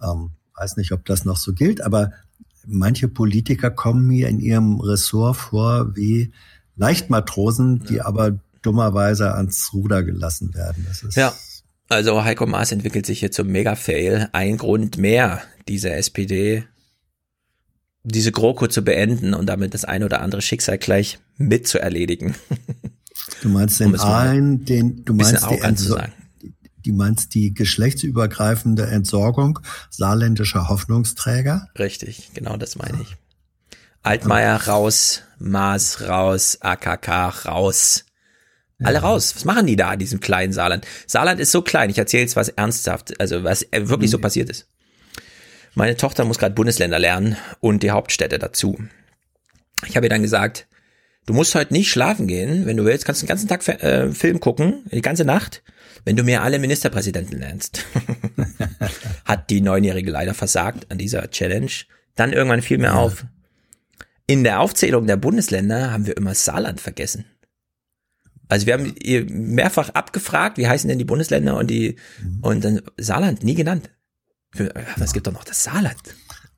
Ähm, 0.04 0.30
weiß 0.56 0.78
nicht, 0.78 0.92
ob 0.92 1.04
das 1.06 1.26
noch 1.26 1.38
so 1.38 1.52
gilt, 1.52 1.82
aber 1.82 2.12
manche 2.68 3.08
Politiker 3.08 3.72
kommen 3.72 4.06
mir 4.06 4.30
in 4.30 4.40
ihrem 4.40 4.80
Ressort 4.80 5.36
vor 5.36 5.96
wie 5.96 6.32
Leichtmatrosen, 6.76 7.84
die 7.86 7.96
ja. 7.96 8.06
aber 8.06 8.38
dummerweise 8.62 9.34
ans 9.34 9.74
Ruder 9.74 10.04
gelassen 10.04 10.54
werden. 10.54 10.86
Das 10.88 11.02
ist 11.02 11.16
ja. 11.16 11.34
Also 11.90 12.24
Heiko 12.24 12.46
Maas 12.46 12.72
entwickelt 12.72 13.08
sich 13.08 13.20
hier 13.20 13.32
zum 13.32 13.48
Mega-Fail. 13.48 14.30
Ein 14.32 14.58
Grund 14.58 15.00
mehr, 15.00 15.42
diese 15.68 15.92
SPD 15.92 16.66
diese 18.04 18.32
GroKo 18.32 18.68
zu 18.68 18.82
beenden 18.84 19.34
und 19.34 19.46
damit 19.48 19.74
das 19.74 19.86
ein 19.86 20.04
oder 20.04 20.22
andere 20.22 20.42
Schicksal 20.42 20.78
gleich 20.78 21.20
mit 21.38 21.68
zu 21.68 21.80
erledigen. 21.80 22.36
Du 23.42 23.50
meinst 23.50 23.80
den 23.80 23.94
Um 23.94 24.00
Aalen, 24.00 24.66
den, 24.66 25.04
du 25.06 25.14
meinst 25.14 25.34
die, 25.34 25.38
arrogant 25.38 25.80
zu 25.80 25.86
Entsor- 25.86 26.00
sagen. 26.00 26.14
die 26.86 26.92
meinst 26.92 27.34
die 27.36 27.54
geschlechtsübergreifende 27.54 28.88
Entsorgung 28.88 29.60
saarländischer 29.90 30.70
Hoffnungsträger? 30.70 31.68
Richtig, 31.78 32.32
genau 32.34 32.58
das 32.58 32.76
meine 32.78 33.02
ich. 33.02 33.16
Altmaier 34.02 34.56
raus, 34.68 35.24
Maas 35.40 36.08
raus, 36.08 36.58
AKK 36.62 37.30
raus. 37.46 38.06
Alle 38.82 39.00
raus. 39.00 39.36
Was 39.36 39.44
machen 39.44 39.68
die 39.68 39.76
da 39.76 39.92
in 39.92 40.00
diesem 40.00 40.22
kleinen 40.22 40.54
Saarland? 40.54 40.88
Saarland 41.06 41.42
ist 41.42 41.52
so 41.52 41.62
klein. 41.62 41.90
Ich 41.90 41.98
erzähle 41.98 42.22
jetzt 42.24 42.38
was 42.38 42.48
ernsthaft, 42.48 43.20
also 43.20 43.44
was 43.44 43.64
äh, 43.72 43.90
wirklich 43.90 44.10
so 44.10 44.20
passiert 44.20 44.50
ist. 44.50 44.69
Meine 45.76 45.96
Tochter 45.96 46.26
muss 46.26 46.40
gerade 46.40 46.56
Bundesländer 46.56 47.00
lernen 47.00 47.38
und 47.60 47.84
die 47.84 47.92
Hauptstädte 47.92 48.40
dazu. 48.40 48.78
Ich 49.88 49.96
habe 49.96 50.08
ihr 50.08 50.10
dann 50.10 50.22
gesagt, 50.22 50.68
du 51.26 51.34
musst 51.34 51.56
heute 51.56 51.74
nicht 51.74 51.90
schlafen 51.90 52.28
gehen, 52.28 52.66
wenn 52.66 52.78
du 52.78 52.86
willst, 52.86 53.06
kannst 53.06 53.22
du 53.22 53.26
den 53.26 53.30
ganzen 53.30 53.48
Tag 53.48 53.68
äh, 53.68 54.12
Film 54.12 54.40
gucken, 54.40 54.84
die 54.92 55.02
ganze 55.02 55.26
Nacht, 55.26 55.64
wenn 56.06 56.16
du 56.16 56.24
mir 56.24 56.42
alle 56.42 56.60
Ministerpräsidenten 56.60 57.40
lernst. 57.40 57.86
Hat 59.26 59.50
die 59.50 59.62
Neunjährige 59.62 60.12
leider 60.12 60.34
versagt 60.34 60.88
an 60.92 60.98
dieser 60.98 61.30
Challenge. 61.30 61.72
Dann 62.16 62.34
irgendwann 62.34 62.62
fiel 62.62 62.80
mir 62.80 62.96
auf, 62.96 63.26
in 64.28 64.44
der 64.44 64.60
Aufzählung 64.60 65.08
der 65.08 65.18
Bundesländer 65.18 65.92
haben 65.92 66.06
wir 66.06 66.16
immer 66.16 66.36
Saarland 66.36 66.80
vergessen. 66.80 67.26
Also 68.48 68.66
wir 68.66 68.74
haben 68.74 68.94
ihr 69.00 69.26
mehrfach 69.26 69.90
abgefragt, 69.90 70.58
wie 70.58 70.68
heißen 70.68 70.88
denn 70.88 71.00
die 71.00 71.06
Bundesländer 71.06 71.56
und 71.56 71.68
die 71.70 71.96
und 72.42 72.64
dann 72.64 72.82
Saarland 72.98 73.44
nie 73.44 73.56
genannt. 73.56 73.90
Aber 74.58 75.04
Es 75.04 75.14
gibt 75.14 75.28
doch 75.28 75.34
noch 75.34 75.44
das 75.44 75.64
Saarland. 75.64 75.98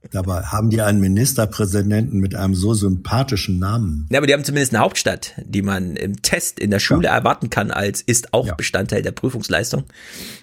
Dabei 0.10 0.42
haben 0.42 0.72
die 0.72 0.82
einen 0.82 1.00
Ministerpräsidenten 1.00 2.20
mit 2.20 2.34
einem 2.34 2.56
so 2.56 2.74
sympathischen 2.74 3.60
Namen. 3.60 4.08
Ja, 4.12 4.18
aber 4.18 4.26
die 4.26 4.34
haben 4.34 4.44
zumindest 4.44 4.74
eine 4.74 4.84
Hauptstadt, 4.84 5.34
die 5.46 5.62
man 5.62 5.96
im 5.96 6.22
Test 6.24 6.60
in 6.60 6.72
der 6.72 6.80
Schule 6.80 7.08
erwarten 7.08 7.52
kann, 7.52 7.70
als 7.70 8.02
ist 8.02 8.34
auch 8.34 8.52
Bestandteil 8.56 9.04
der 9.04 9.12
Prüfungsleistung. 9.12 9.84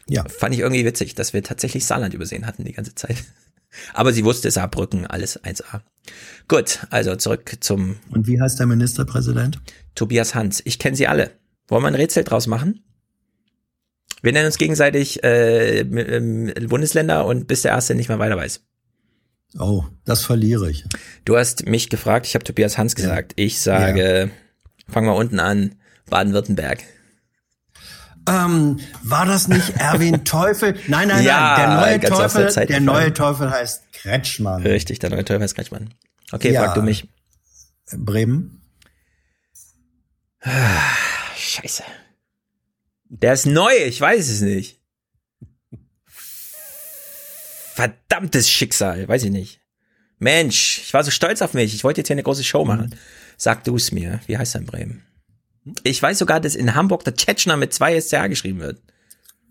Ja. 0.08 0.24
Fand 0.28 0.54
ich 0.54 0.60
irgendwie 0.60 0.84
witzig, 0.84 1.16
dass 1.16 1.32
wir 1.32 1.42
tatsächlich 1.42 1.86
Saarland 1.86 2.14
übersehen 2.14 2.46
hatten 2.46 2.64
die 2.64 2.72
ganze 2.72 2.94
Zeit. 2.94 3.16
Aber 3.94 4.12
sie 4.12 4.24
wusste 4.24 4.50
Saarbrücken, 4.50 5.06
alles 5.06 5.42
1A. 5.42 5.80
Gut, 6.46 6.86
also 6.90 7.16
zurück 7.16 7.56
zum 7.60 7.96
Und 8.10 8.26
wie 8.26 8.40
heißt 8.40 8.58
der 8.58 8.66
Ministerpräsident? 8.66 9.60
Tobias 9.94 10.34
Hans. 10.34 10.62
Ich 10.64 10.78
kenne 10.78 10.96
sie 10.96 11.08
alle. 11.08 11.32
Wollen 11.66 11.82
wir 11.82 11.88
ein 11.88 11.94
Rätsel 11.94 12.24
draus 12.24 12.46
machen? 12.46 12.82
Wir 14.22 14.32
nennen 14.32 14.46
uns 14.46 14.58
gegenseitig 14.58 15.22
äh, 15.22 15.84
Bundesländer 16.68 17.24
und 17.26 17.46
bis 17.46 17.62
der 17.62 17.72
Erste 17.72 17.94
nicht 17.94 18.08
mehr 18.08 18.18
weiter 18.18 18.36
weiß. 18.36 18.60
Oh, 19.58 19.84
das 20.04 20.24
verliere 20.24 20.70
ich. 20.70 20.84
Du 21.24 21.36
hast 21.36 21.66
mich 21.66 21.88
gefragt, 21.88 22.26
ich 22.26 22.34
habe 22.34 22.44
Tobias 22.44 22.76
Hans 22.78 22.94
gesagt. 22.94 23.32
Ich 23.36 23.60
sage, 23.60 24.30
fangen 24.88 25.06
wir 25.06 25.14
unten 25.14 25.40
an, 25.40 25.76
Baden-Württemberg. 26.10 26.80
Ähm, 28.28 28.78
war 29.04 29.24
das 29.24 29.48
nicht 29.48 29.70
Erwin 29.78 30.22
Teufel? 30.26 30.74
Nein, 30.86 31.08
nein, 31.08 31.24
Ja, 31.24 31.56
nein. 31.56 31.58
Der 31.58 31.76
neue 31.80 31.98
der 32.00 32.10
Teufel, 32.10 32.44
der 32.54 32.66
gefallen. 32.66 32.84
neue 32.84 33.14
Teufel 33.14 33.50
heißt 33.50 33.84
Kretschmann. 33.94 34.62
Richtig, 34.62 34.98
der 34.98 35.08
neue 35.10 35.24
Teufel 35.24 35.42
heißt 35.42 35.54
Kretschmann. 35.54 35.94
Okay, 36.32 36.52
Ja. 36.52 36.64
frag 36.64 36.74
du 36.74 36.82
mich. 36.82 37.08
Bremen? 37.96 38.60
Scheiße. 41.36 41.82
Der 43.08 43.32
ist 43.32 43.46
neu, 43.46 43.72
ich 43.86 44.00
weiß 44.00 44.28
es 44.28 44.40
nicht. 44.40 44.80
Verdammtes 47.74 48.50
Schicksal, 48.50 49.08
weiß 49.08 49.24
ich 49.24 49.30
nicht. 49.30 49.60
Mensch, 50.18 50.80
ich 50.82 50.92
war 50.94 51.04
so 51.04 51.10
stolz 51.10 51.42
auf 51.42 51.54
mich. 51.54 51.74
Ich 51.74 51.84
wollte 51.84 52.00
jetzt 52.00 52.08
hier 52.08 52.14
eine 52.14 52.24
große 52.24 52.44
Show 52.44 52.64
machen. 52.64 52.94
Sag 53.36 53.64
du 53.64 53.76
es 53.76 53.92
mir. 53.92 54.20
Wie 54.26 54.36
heißt 54.36 54.56
er 54.56 54.62
in 54.62 54.66
Bremen? 54.66 55.02
Ich 55.84 56.02
weiß 56.02 56.18
sogar, 56.18 56.40
dass 56.40 56.54
in 56.54 56.74
Hamburg 56.74 57.04
der 57.04 57.14
Tschetschner 57.14 57.56
mit 57.56 57.72
zwei 57.72 57.98
SCH 58.00 58.28
geschrieben 58.28 58.58
wird. 58.58 58.82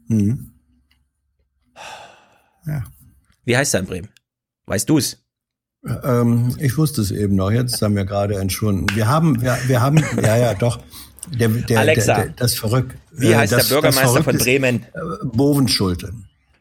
Hm. 0.08 0.52
Wie 3.46 3.56
heißt 3.56 3.74
er 3.74 3.80
in 3.80 3.86
Bremen? 3.86 4.10
Weißt 4.66 4.90
du's? 4.90 5.24
Ähm, 6.04 6.54
ich 6.60 6.78
wusste 6.78 7.02
es 7.02 7.12
eben 7.12 7.36
noch. 7.36 7.52
Jetzt 7.52 7.82
haben 7.82 7.96
wir 7.96 8.04
gerade 8.04 8.38
entschwunden. 8.38 8.94
Wir 8.94 9.08
haben, 9.08 9.42
wir, 9.42 9.58
wir 9.68 9.82
haben, 9.82 9.98
ja, 10.22 10.36
ja, 10.36 10.54
doch. 10.54 10.80
Der, 11.32 11.50
der, 11.50 11.80
Alexa, 11.80 12.14
der, 12.16 12.24
der, 12.26 12.34
das 12.36 12.54
verrückt. 12.56 12.96
Wie 13.12 13.36
heißt 13.36 13.52
das, 13.54 13.68
der 13.68 13.76
Bürgermeister 13.76 14.24
von 14.24 14.38
Bremen? 14.38 14.84
Äh, 14.94 15.00
Bovenschulte. 15.24 16.14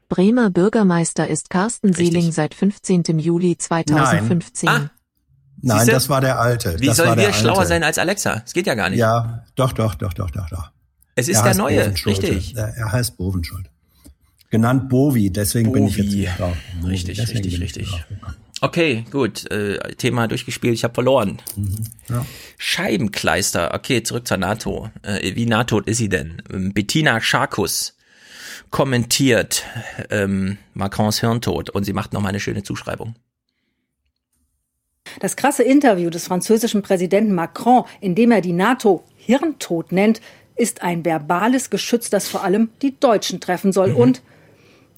Bremer 0.08 0.50
Bürgermeister 0.50 1.26
ist 1.28 1.50
Carsten 1.50 1.92
Seeling 1.92 2.30
seit 2.32 2.54
15. 2.54 3.02
Juli 3.18 3.56
2015. 3.58 4.68
Ah, 4.68 4.90
Nein, 5.62 5.78
Siehste? 5.78 5.92
das 5.92 6.08
war 6.08 6.20
der 6.20 6.38
alte. 6.38 6.76
Wie 6.80 6.86
das 6.86 6.98
war 6.98 7.06
sollen 7.06 7.18
der 7.18 7.28
wir 7.28 7.34
schlauer 7.34 7.58
alte. 7.58 7.68
sein 7.68 7.82
als 7.82 7.98
Alexa? 7.98 8.36
Das 8.40 8.52
geht 8.52 8.66
ja 8.66 8.74
gar 8.74 8.90
nicht. 8.90 8.98
Ja, 8.98 9.44
doch, 9.56 9.72
doch, 9.72 9.94
doch, 9.94 10.12
doch, 10.12 10.30
doch, 10.30 10.48
doch. 10.50 10.70
Es 11.16 11.28
ist 11.28 11.38
Er 11.38 11.44
der 11.44 11.54
neue, 11.56 11.94
richtig. 12.06 12.54
Er, 12.56 12.92
heißt 12.92 13.16
Bovenschulte. 13.16 13.70
Genannt 14.50 14.88
Bovi, 14.88 15.30
deswegen 15.30 15.72
bin 15.72 15.86
ich 15.88 15.96
jetzt 15.96 16.06
Bovi. 16.06 16.18
nicht 16.20 16.38
drauf. 16.38 16.56
Bovi, 16.80 16.90
Richtig, 16.92 17.18
deswegen 17.18 17.38
richtig, 17.42 17.60
richtig. 17.60 18.04
Okay, 18.62 19.04
gut. 19.10 19.50
Äh, 19.50 19.94
Thema 19.96 20.28
durchgespielt, 20.28 20.74
ich 20.74 20.84
habe 20.84 20.94
verloren. 20.94 21.42
Ja. 22.08 22.24
Scheibenkleister. 22.56 23.74
Okay, 23.74 24.02
zurück 24.02 24.26
zur 24.26 24.38
NATO. 24.38 24.90
Äh, 25.02 25.34
wie 25.34 25.46
NATO 25.46 25.80
ist 25.80 25.98
sie 25.98 26.08
denn? 26.08 26.42
Ähm, 26.52 26.72
Bettina 26.72 27.20
Scharkus 27.20 27.96
kommentiert 28.70 29.64
ähm, 30.10 30.58
Macrons 30.74 31.20
Hirntod 31.20 31.70
und 31.70 31.84
sie 31.84 31.92
macht 31.92 32.12
nochmal 32.12 32.30
eine 32.30 32.40
schöne 32.40 32.62
Zuschreibung. 32.62 33.14
Das 35.20 35.36
krasse 35.36 35.62
Interview 35.62 36.10
des 36.10 36.26
französischen 36.26 36.82
Präsidenten 36.82 37.34
Macron, 37.34 37.84
in 38.00 38.14
dem 38.14 38.32
er 38.32 38.40
die 38.40 38.52
NATO 38.52 39.04
Hirntod 39.16 39.92
nennt, 39.92 40.20
ist 40.56 40.82
ein 40.82 41.04
verbales 41.04 41.70
Geschütz, 41.70 42.10
das 42.10 42.28
vor 42.28 42.42
allem 42.42 42.70
die 42.82 42.98
Deutschen 42.98 43.40
treffen 43.40 43.72
soll. 43.72 43.92
Und 43.92 44.22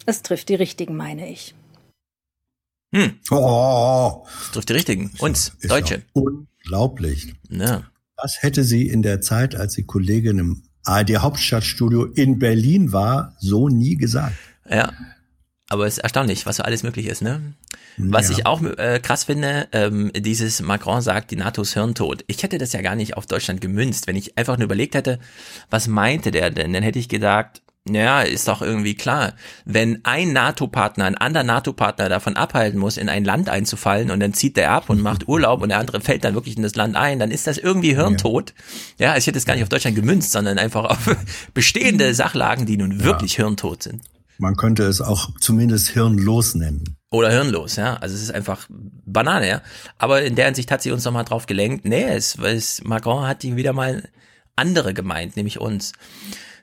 es 0.07 0.23
trifft 0.23 0.49
die 0.49 0.55
Richtigen, 0.55 0.97
meine 0.97 1.31
ich. 1.31 1.55
Hm. 2.95 3.13
Oh, 3.31 4.25
Das 4.27 4.51
trifft 4.53 4.69
die 4.71 4.73
Richtigen. 4.75 5.11
Uns, 5.19 5.53
ist 5.61 5.71
Deutsche. 5.71 6.03
unglaublich. 6.13 7.35
Ja. 7.51 7.83
Was 8.17 8.43
hätte 8.43 8.65
sie 8.65 8.89
in 8.89 9.03
der 9.03 9.21
Zeit, 9.21 9.55
als 9.55 9.75
sie 9.75 9.85
Kollegin 9.85 10.39
im 10.39 10.63
ARD 10.85 11.19
Hauptstadtstudio 11.19 12.05
in 12.07 12.39
Berlin 12.39 12.93
war, 12.93 13.35
so 13.39 13.69
nie 13.69 13.97
gesagt? 13.97 14.35
Ja. 14.69 14.93
Aber 15.71 15.87
es 15.87 15.99
ist 15.99 16.03
erstaunlich, 16.03 16.47
was 16.47 16.57
so 16.57 16.63
alles 16.63 16.83
möglich 16.83 17.07
ist, 17.07 17.21
ne? 17.21 17.55
Was 17.99 18.31
Ja. 18.31 18.39
ich 18.39 18.47
auch 18.47 18.63
äh, 18.63 19.01
krass 19.03 19.25
finde, 19.25 19.69
ähm, 19.73 20.11
dieses 20.17 20.63
Macron 20.63 21.03
sagt, 21.03 21.31
die 21.31 21.37
NATO 21.37 21.61
ist 21.63 21.75
hirntot. 21.75 22.25
Ich 22.27 22.43
hätte 22.43 22.57
das 22.57 22.73
ja 22.73 22.81
gar 22.81 22.95
nicht 22.97 23.17
auf 23.19 23.27
Deutschland 23.27 23.61
gemünzt. 23.61 24.07
Wenn 24.07 24.17
ich 24.17 24.39
einfach 24.39 24.57
nur 24.57 24.65
überlegt 24.65 24.95
hätte, 24.95 25.19
was 25.69 25.89
meinte 25.89 26.31
der 26.31 26.51
denn, 26.51 26.73
dann 26.73 26.83
hätte 26.83 26.99
ich 26.99 27.09
gesagt, 27.11 27.61
naja, 27.89 28.23
ist 28.23 28.49
doch 28.49 28.63
irgendwie 28.63 28.95
klar, 28.95 29.35
wenn 29.65 30.05
ein 30.05 30.33
NATO-Partner, 30.33 31.05
ein 31.05 31.17
anderer 31.17 31.45
NATO-Partner 31.45 32.09
davon 32.09 32.37
abhalten 32.37 32.79
muss, 32.79 32.97
in 32.97 33.09
ein 33.09 33.25
Land 33.25 33.49
einzufallen 33.49 34.11
und 34.11 34.21
dann 34.21 34.35
zieht 34.35 34.57
der 34.57 34.73
ab 34.73 34.91
und 34.91 35.01
macht 35.01 35.29
Urlaub 35.29 35.63
und 35.63 35.71
der 35.71 35.79
andere 35.79 36.01
fällt 36.01 36.25
dann 36.25 36.35
wirklich 36.35 36.57
in 36.57 36.63
das 36.63 36.75
Land 36.75 36.97
ein, 36.97 37.19
dann 37.19 37.31
ist 37.31 37.47
das 37.47 37.59
irgendwie 37.59 37.95
hirntot. 37.95 38.55
Ja, 38.99 39.17
ich 39.17 39.27
hätte 39.27 39.39
es 39.39 39.45
gar 39.45 39.55
nicht 39.55 39.63
auf 39.63 39.69
Deutschland 39.69 39.97
gemünzt, 39.97 40.33
sondern 40.33 40.59
einfach 40.59 40.85
auf 40.85 41.17
bestehende 41.55 42.15
Sachlagen, 42.15 42.67
die 42.67 42.77
nun 42.77 43.03
wirklich 43.03 43.37
hirntot 43.37 43.83
sind. 43.83 44.03
Man 44.39 44.57
könnte 44.57 44.85
es 44.85 45.01
auch 45.01 45.31
zumindest 45.41 45.89
hirnlos 45.89 46.55
nennen. 46.55 46.97
Oder 47.11 47.31
hirnlos, 47.31 47.77
ja. 47.77 47.97
Also 47.97 48.15
es 48.15 48.23
ist 48.23 48.31
einfach 48.31 48.67
Banane, 48.69 49.49
ja. 49.49 49.63
Aber 49.99 50.23
in 50.23 50.37
der 50.37 50.45
Hinsicht 50.47 50.71
hat 50.71 50.83
sie 50.83 50.93
uns 50.93 51.05
nochmal 51.05 51.25
drauf 51.25 51.47
gelenkt. 51.47 51.85
Nee, 51.85 52.05
es, 52.05 52.39
es, 52.39 52.85
Macron 52.85 53.27
hat 53.27 53.43
die 53.43 53.57
wieder 53.57 53.73
mal 53.73 54.09
andere 54.55 54.95
gemeint, 54.95 55.37
nämlich 55.37 55.59
uns. 55.59 55.93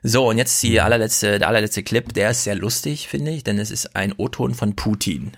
So, 0.02 0.28
und 0.28 0.38
jetzt 0.38 0.62
die 0.62 0.80
allerletzte, 0.80 1.38
der 1.38 1.48
allerletzte 1.48 1.82
Clip, 1.82 2.12
der 2.12 2.30
ist 2.30 2.44
sehr 2.44 2.54
lustig, 2.54 3.08
finde 3.08 3.30
ich, 3.30 3.44
denn 3.44 3.58
es 3.58 3.70
ist 3.70 3.96
ein 3.96 4.12
O-Ton 4.16 4.54
von 4.54 4.76
Putin. 4.76 5.32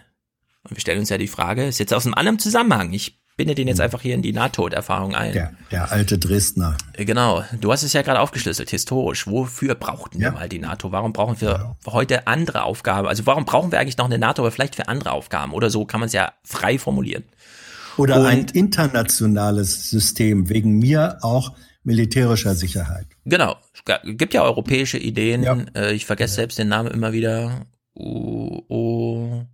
Und 0.65 0.77
wir 0.77 0.81
stellen 0.81 1.01
uns 1.01 1.09
ja 1.09 1.19
die 1.19 1.29
Frage, 1.29 1.67
ist 1.67 1.79
jetzt 1.79 1.95
aus 1.95 2.05
einem 2.05 2.15
anderen 2.15 2.39
Zusammenhang. 2.39 2.93
Ich 2.93 3.19
binde 3.39 3.55
den 3.55 3.69
jetzt 3.69 3.81
einfach 3.81 4.03
hier 4.03 4.15
in 4.15 4.23
die 4.23 4.33
NATO-Erfahrung 4.33 5.15
ein. 5.15 5.33
Der, 5.33 5.53
der 5.71 5.93
alte 5.93 6.19
Dresdner. 6.19 6.77
Genau, 6.95 7.45
du 7.61 7.73
hast 7.73 7.85
es 7.85 7.93
ja 7.93 8.03
gerade 8.03 8.21
aufgeschlüsselt, 8.21 8.69
historisch. 8.69 9.29
Wofür 9.29 9.77
brauchten 9.77 10.19
wir 10.19 10.33
mal 10.33 10.49
die 10.49 10.59
NATO? 10.59 10.91
Warum 10.91 11.13
brauchen 11.13 11.41
wir 11.41 11.77
heute 11.87 12.27
andere 12.27 12.65
Aufgaben? 12.65 13.07
Also 13.07 13.27
warum 13.27 13.45
brauchen 13.45 13.71
wir 13.71 13.79
eigentlich 13.79 13.97
noch 13.97 14.07
eine 14.07 14.19
NATO, 14.19 14.43
aber 14.43 14.51
vielleicht 14.51 14.75
für 14.75 14.89
andere 14.89 15.13
Aufgaben? 15.13 15.53
Oder 15.53 15.71
so 15.71 15.85
kann 15.85 16.01
man 16.01 16.09
es 16.09 16.13
ja 16.13 16.33
frei 16.43 16.79
formulieren. 16.79 17.25
Oder 17.97 18.17
Und- 18.21 18.27
ein 18.27 18.45
internationales 18.49 19.89
System, 19.89 20.49
wegen 20.49 20.79
mir 20.79 21.19
auch 21.23 21.53
militärischer 21.85 22.55
Sicherheit. 22.55 23.07
Genau, 23.29 23.57
gibt 24.05 24.35
ja 24.35 24.43
europäische 24.43 24.99
Ideen. 24.99 25.71
Äh, 25.75 25.93
ich 25.93 26.07
vergesse 26.07 26.35
selbst 26.35 26.59
den 26.59 26.69
Namen 26.69 26.91
immer 26.91 27.13
wieder. 27.13 27.67
O, 27.95 28.63
o, 28.69 29.45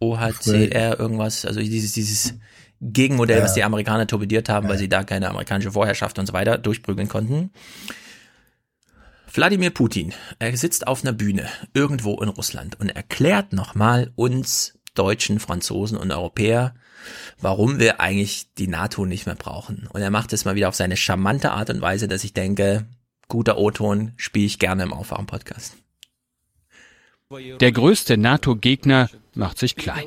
OHCR 0.00 0.98
irgendwas. 0.98 1.44
Also 1.44 1.60
dieses, 1.60 1.92
dieses 1.92 2.34
Gegenmodell, 2.80 3.38
Ja. 3.38 3.44
was 3.44 3.54
die 3.54 3.64
Amerikaner 3.64 4.06
torpediert 4.06 4.48
haben, 4.48 4.68
weil 4.68 4.78
sie 4.78 4.88
da 4.88 5.04
keine 5.04 5.28
amerikanische 5.28 5.72
Vorherrschaft 5.72 6.18
und 6.18 6.26
so 6.26 6.32
weiter 6.32 6.56
durchprügeln 6.58 7.08
konnten. 7.08 7.50
Wladimir 9.32 9.70
Putin, 9.70 10.12
er 10.38 10.56
sitzt 10.56 10.86
auf 10.86 11.02
einer 11.04 11.12
Bühne 11.12 11.48
irgendwo 11.72 12.20
in 12.20 12.28
Russland 12.28 12.80
und 12.80 12.88
erklärt 12.88 13.52
nochmal 13.52 14.12
uns 14.16 14.78
Deutschen, 14.94 15.38
Franzosen 15.38 15.96
und 15.96 16.10
Europäer, 16.10 16.74
warum 17.40 17.78
wir 17.78 18.00
eigentlich 18.00 18.52
die 18.54 18.66
NATO 18.66 19.06
nicht 19.06 19.26
mehr 19.26 19.36
brauchen. 19.36 19.86
Und 19.92 20.00
er 20.02 20.10
macht 20.10 20.32
es 20.32 20.44
mal 20.44 20.56
wieder 20.56 20.68
auf 20.68 20.74
seine 20.74 20.96
charmante 20.96 21.52
Art 21.52 21.70
und 21.70 21.80
Weise, 21.80 22.08
dass 22.08 22.24
ich 22.24 22.32
denke, 22.32 22.86
guter 23.30 23.56
O-Ton 23.56 24.12
spiele 24.16 24.44
ich 24.44 24.58
gerne 24.58 24.82
im 24.82 24.92
Aufwachen-Podcast. 24.92 25.76
Der 27.60 27.70
größte 27.70 28.16
NATO-Gegner 28.18 29.08
macht 29.34 29.58
sich 29.58 29.76
klein. 29.76 30.04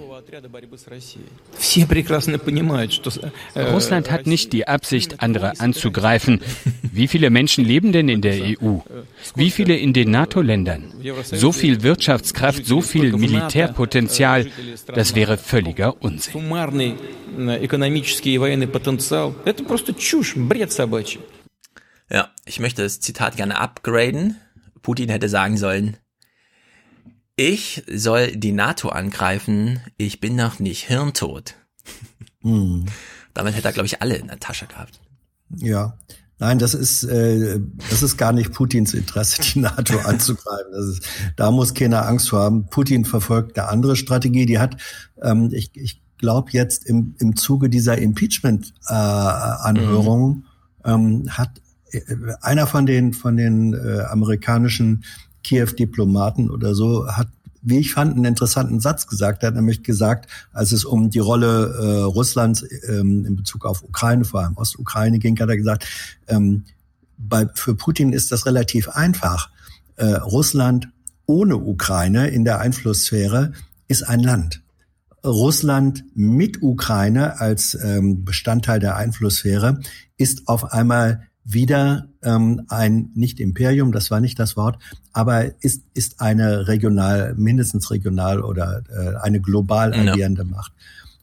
Russland 3.56 4.12
hat 4.12 4.28
nicht 4.28 4.52
die 4.52 4.68
Absicht, 4.68 5.22
andere 5.22 5.60
anzugreifen. 5.62 6.42
Wie 6.82 7.08
viele 7.08 7.30
Menschen 7.30 7.64
leben 7.64 7.94
denn 7.94 8.10
in 8.10 8.22
der 8.22 8.60
EU? 8.62 8.80
Wie 9.36 9.52
viele 9.52 9.78
in 9.78 9.94
den 9.94 10.12
NATO-Ländern? 10.12 10.94
So 11.24 11.54
viel 11.54 11.82
Wirtschaftskraft, 11.82 12.66
so 12.66 12.82
viel 12.82 13.14
Militärpotenzial, 13.14 14.48
das 14.88 15.16
wäre 15.16 15.38
völliger 15.38 16.04
Unsinn. 16.04 16.34
Ich 22.46 22.60
möchte 22.60 22.84
das 22.84 23.00
Zitat 23.00 23.38
gerne 23.38 23.60
upgraden. 23.60 24.38
Putin 24.82 25.10
hätte 25.10 25.30
sagen 25.30 25.58
sollen, 25.58 25.98
ich 27.36 27.84
soll 27.92 28.36
die 28.36 28.52
NATO 28.52 28.90
angreifen, 28.90 29.80
ich 29.98 30.20
bin 30.20 30.36
noch 30.36 30.60
nicht 30.60 30.88
hirntot. 30.88 31.56
Hm. 32.46 32.88
Damit 33.34 33.56
hätte 33.56 33.70
er, 33.70 33.72
glaube 33.72 33.88
ich, 33.88 34.02
alle 34.02 34.16
in 34.16 34.28
der 34.28 34.38
Tasche 34.38 34.68
gehabt. 34.68 35.00
Ja. 35.56 35.98
Nein, 36.40 36.58
das 36.60 36.74
ist, 36.74 37.06
äh, 37.06 37.62
das 37.90 38.04
ist 38.04 38.18
gar 38.18 38.34
nicht 38.34 38.52
Putins 38.52 38.94
Interesse, 38.94 39.42
die 39.42 39.60
NATO 39.64 39.98
anzugreifen. 40.00 40.74
Das 40.74 40.88
ist, 40.88 41.08
da 41.38 41.52
muss 41.52 41.74
keiner 41.74 42.06
Angst 42.06 42.28
vor 42.30 42.42
haben. 42.42 42.66
Putin 42.66 43.06
verfolgt 43.06 43.58
eine 43.58 43.70
andere 43.70 43.96
Strategie. 43.96 44.46
Die 44.46 44.60
hat, 44.60 44.76
ähm, 45.22 45.52
ich, 45.54 45.72
ich 45.76 46.02
glaube 46.18 46.52
jetzt 46.52 46.86
im, 46.86 47.16
im 47.20 47.38
Zuge 47.38 47.70
dieser 47.70 47.98
Impeachment-Anhörung 47.98 50.44
äh, 50.84 50.92
ähm, 50.92 51.30
hat 51.30 51.62
einer 52.42 52.68
von 52.68 52.86
den 52.86 53.14
von 53.14 53.38
den 53.38 53.74
äh, 53.74 54.02
amerikanischen 54.02 55.04
Kiew-Diplomaten 55.44 56.50
oder 56.50 56.74
so 56.74 57.08
hat, 57.08 57.28
wie 57.62 57.80
ich 57.80 57.94
fand, 57.94 58.16
einen 58.16 58.26
interessanten 58.26 58.80
Satz 58.80 59.08
gesagt. 59.08 59.44
Er 59.44 59.48
hat 59.48 59.56
nämlich 59.56 59.84
gesagt, 59.84 60.30
als 60.52 60.72
es 60.72 60.86
um 60.86 61.10
die 61.10 61.20
Rolle 61.20 61.74
äh, 61.80 62.02
Russlands 62.04 62.66
ähm, 62.88 63.26
in 63.26 63.36
Bezug 63.36 63.66
auf 63.66 63.84
Ukraine, 63.84 64.26
vor 64.26 64.42
allem 64.42 64.58
Ostukraine 64.58 65.20
ging, 65.20 65.40
hat 65.40 65.50
er 65.50 65.58
gesagt, 65.58 65.86
ähm, 66.28 66.66
bei, 67.18 67.48
für 67.54 67.76
Putin 67.76 68.12
ist 68.12 68.32
das 68.32 68.46
relativ 68.46 68.90
einfach. 68.90 69.50
Äh, 69.96 70.06
Russland 70.06 70.90
ohne 71.26 71.56
Ukraine 71.58 72.28
in 72.28 72.44
der 72.44 72.60
Einflusssphäre 72.60 73.54
ist 73.88 74.04
ein 74.04 74.20
Land. 74.20 74.62
Russland 75.26 76.04
mit 76.16 76.62
Ukraine 76.62 77.40
als 77.40 77.78
ähm, 77.82 78.26
Bestandteil 78.26 78.80
der 78.80 78.98
Einflusssphäre 78.98 79.80
ist 80.18 80.50
auf 80.50 80.74
einmal 80.74 81.28
wieder 81.46 82.08
ähm, 82.22 82.64
ein 82.70 83.12
nicht 83.16 83.40
Imperium, 83.40 83.92
das 83.92 84.12
war 84.12 84.22
nicht 84.22 84.40
das 84.40 84.56
Wort, 84.56 84.78
aber 85.12 85.62
ist 85.62 85.84
ist 85.94 86.22
eine 86.22 86.68
regional, 86.68 87.36
mindestens 87.36 87.92
regional 87.92 88.42
oder 88.42 88.84
äh, 88.90 89.18
eine 89.22 89.42
global 89.42 89.94
agierende 89.94 90.44
ja. 90.44 90.48
Macht. 90.48 90.74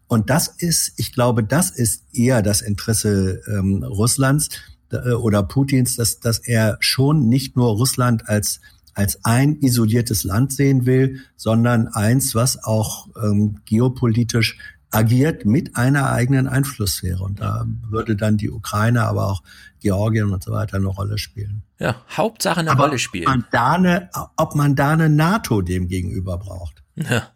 Und 0.08 0.28
das 0.28 0.48
ist, 0.48 0.92
ich 0.96 1.12
glaube, 1.12 1.44
das 1.44 1.70
ist 1.70 2.04
eher 2.12 2.42
das 2.42 2.60
Interesse 2.60 3.40
ähm, 3.46 3.82
Russlands 3.82 4.48
äh, 4.90 5.12
oder 5.12 5.42
Putins, 5.42 5.96
dass 5.96 6.20
dass 6.20 6.38
er 6.38 6.76
schon 6.80 7.28
nicht 7.28 7.56
nur 7.56 7.68
Russland 7.70 8.28
als 8.28 8.60
als 8.92 9.24
ein 9.24 9.56
isoliertes 9.60 10.24
Land 10.24 10.52
sehen 10.52 10.84
will, 10.84 11.20
sondern 11.36 11.88
eins, 11.88 12.34
was 12.34 12.62
auch 12.62 13.08
ähm, 13.22 13.60
geopolitisch 13.64 14.58
agiert 14.90 15.44
mit 15.44 15.76
einer 15.76 16.10
eigenen 16.10 16.48
Einflusssphäre. 16.48 17.22
Und 17.22 17.40
da 17.40 17.64
würde 17.88 18.16
dann 18.16 18.36
die 18.36 18.50
Ukraine, 18.50 19.04
aber 19.04 19.28
auch 19.28 19.42
Georgien 19.80 20.32
und 20.32 20.42
so 20.42 20.52
weiter 20.52 20.76
eine 20.76 20.88
Rolle 20.88 21.18
spielen. 21.18 21.62
Ja, 21.78 21.96
Hauptsache 22.16 22.60
eine 22.60 22.72
aber 22.72 22.84
Rolle 22.84 22.98
spielen. 22.98 23.26
Ob 23.26 23.34
man, 23.34 23.44
da 23.50 23.72
eine, 23.72 24.10
ob 24.36 24.54
man 24.54 24.76
da 24.76 24.90
eine 24.90 25.08
NATO 25.08 25.62
dem 25.62 25.88
gegenüber 25.88 26.38
braucht. 26.38 26.82
Ja. 26.96 27.28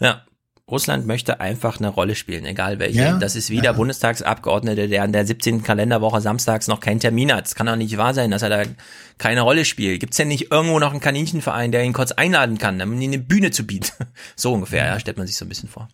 ja. 0.00 0.22
Russland 0.70 1.04
möchte 1.04 1.40
einfach 1.40 1.80
eine 1.80 1.88
Rolle 1.88 2.14
spielen, 2.14 2.44
egal 2.44 2.78
welche. 2.78 3.00
Ja, 3.00 3.18
das 3.18 3.34
ist 3.34 3.50
wie 3.50 3.56
der 3.56 3.72
ja. 3.72 3.72
Bundestagsabgeordnete, 3.72 4.88
der 4.88 5.02
an 5.02 5.12
der 5.12 5.26
17. 5.26 5.64
Kalenderwoche 5.64 6.20
samstags 6.20 6.68
noch 6.68 6.78
keinen 6.78 7.00
Termin 7.00 7.32
hat. 7.32 7.46
Es 7.46 7.56
kann 7.56 7.66
doch 7.66 7.74
nicht 7.74 7.96
wahr 7.96 8.14
sein, 8.14 8.30
dass 8.30 8.42
er 8.42 8.50
da 8.50 8.62
keine 9.18 9.40
Rolle 9.40 9.64
spielt. 9.64 9.98
Gibt's 9.98 10.16
denn 10.16 10.28
nicht 10.28 10.52
irgendwo 10.52 10.78
noch 10.78 10.92
einen 10.92 11.00
Kaninchenverein, 11.00 11.72
der 11.72 11.82
ihn 11.82 11.92
kurz 11.92 12.12
einladen 12.12 12.58
kann, 12.58 12.80
um 12.80 12.92
ihm 12.92 13.10
eine 13.10 13.18
Bühne 13.18 13.50
zu 13.50 13.66
bieten? 13.66 13.90
So 14.36 14.52
ungefähr, 14.52 14.86
ja, 14.86 15.00
stellt 15.00 15.18
man 15.18 15.26
sich 15.26 15.36
so 15.36 15.44
ein 15.44 15.48
bisschen 15.48 15.68
vor. 15.68 15.88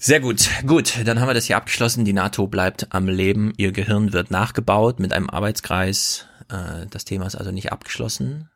Sehr 0.00 0.20
gut, 0.20 0.48
gut, 0.64 0.94
dann 1.04 1.20
haben 1.20 1.26
wir 1.26 1.34
das 1.34 1.46
hier 1.46 1.56
abgeschlossen. 1.56 2.04
Die 2.04 2.12
NATO 2.12 2.46
bleibt 2.46 2.86
am 2.90 3.08
Leben, 3.08 3.52
ihr 3.56 3.72
Gehirn 3.72 4.12
wird 4.12 4.30
nachgebaut 4.30 5.00
mit 5.00 5.12
einem 5.12 5.28
Arbeitskreis. 5.28 6.26
Äh, 6.48 6.86
Das 6.88 7.04
Thema 7.04 7.26
ist 7.26 7.34
also 7.34 7.50
nicht 7.50 7.72
abgeschlossen. 7.72 8.48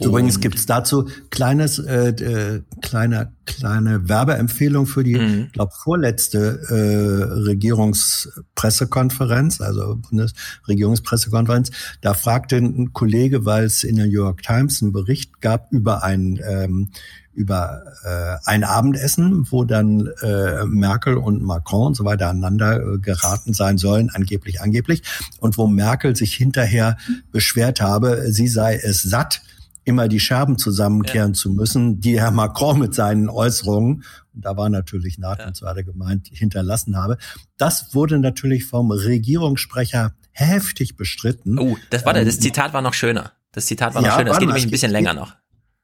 Übrigens 0.00 0.40
gibt's 0.40 0.66
dazu 0.66 1.08
kleines, 1.30 1.78
äh, 1.78 2.10
äh, 2.10 2.62
kleine, 2.82 3.32
kleine 3.46 4.06
Werbeempfehlung 4.08 4.86
für 4.86 5.02
die, 5.02 5.16
Mhm. 5.16 5.48
glaube 5.52 5.72
vorletzte 5.74 6.60
äh, 6.68 7.22
Regierungspressekonferenz, 7.48 9.60
also 9.60 9.96
Bundesregierungspressekonferenz. 9.96 11.70
Da 12.00 12.14
fragte 12.14 12.56
ein 12.56 12.92
Kollege, 12.92 13.44
weil 13.44 13.64
es 13.64 13.82
in 13.84 13.96
der 13.96 14.06
New 14.06 14.12
York 14.12 14.42
Times 14.42 14.82
einen 14.82 14.92
Bericht 14.92 15.40
gab 15.40 15.72
über 15.72 16.04
ein 16.04 16.38
ähm, 16.46 16.90
über 17.38 17.84
äh, 18.04 18.36
ein 18.46 18.64
Abendessen, 18.64 19.46
wo 19.50 19.64
dann 19.64 20.08
äh, 20.22 20.64
Merkel 20.66 21.16
und 21.16 21.40
Macron 21.40 21.88
und 21.88 21.94
so 21.94 22.04
weiter 22.04 22.30
aneinander 22.30 22.80
äh, 22.80 22.98
geraten 22.98 23.54
sein 23.54 23.78
sollen, 23.78 24.10
angeblich, 24.12 24.60
angeblich, 24.60 25.02
und 25.38 25.56
wo 25.56 25.68
Merkel 25.68 26.16
sich 26.16 26.34
hinterher 26.34 26.96
beschwert 27.30 27.80
habe, 27.80 28.32
sie 28.32 28.48
sei 28.48 28.80
es 28.82 29.02
satt, 29.02 29.40
immer 29.88 30.06
die 30.06 30.20
Scherben 30.20 30.58
zusammenkehren 30.58 31.34
zu 31.34 31.50
müssen, 31.50 31.98
die 32.00 32.20
Herr 32.20 32.30
Macron 32.30 32.78
mit 32.78 32.94
seinen 32.94 33.28
Äußerungen, 33.28 34.04
und 34.34 34.44
da 34.44 34.56
war 34.56 34.68
natürlich 34.68 35.18
NATO 35.18 35.44
und 35.46 35.56
so 35.56 35.66
weiter 35.66 35.82
gemeint, 35.82 36.28
hinterlassen 36.30 36.96
habe. 36.96 37.18
Das 37.56 37.94
wurde 37.94 38.18
natürlich 38.18 38.66
vom 38.66 38.90
Regierungssprecher 38.92 40.12
heftig 40.30 40.96
bestritten. 40.96 41.58
Oh, 41.58 41.76
das 41.90 42.04
war 42.06 42.12
das 42.14 42.36
Ähm, 42.36 42.40
Zitat 42.42 42.72
war 42.72 42.82
noch 42.82 42.94
schöner. 42.94 43.32
Das 43.52 43.66
Zitat 43.66 43.94
war 43.94 44.02
noch 44.02 44.08
Ja, 44.08 44.14
schöner. 44.16 44.28
Das 44.30 44.38
geht 44.38 44.46
nämlich 44.46 44.64
ein 44.66 44.70
bisschen 44.70 44.92
länger 44.92 45.14
noch. 45.14 45.34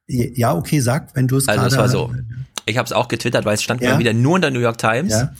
Ja, 0.07 0.55
okay, 0.55 0.81
sag, 0.81 1.16
wenn 1.16 1.26
du 1.26 1.39
es 1.39 1.49
Also 1.49 1.66
es 1.66 1.76
war 1.76 1.89
so. 1.89 2.12
Ich 2.66 2.76
habe 2.76 2.86
es 2.86 2.92
auch 2.92 3.08
getwittert, 3.08 3.44
weil 3.44 3.55
es 3.55 3.62
stand 3.62 3.81
Ja. 3.81 3.94
mal 3.94 3.99
wieder 3.99 4.12
nur 4.12 4.36
in 4.36 4.42
der 4.42 4.50
New 4.50 4.60
York 4.60 4.78
Times. 4.78 5.12
Ja. 5.12 5.33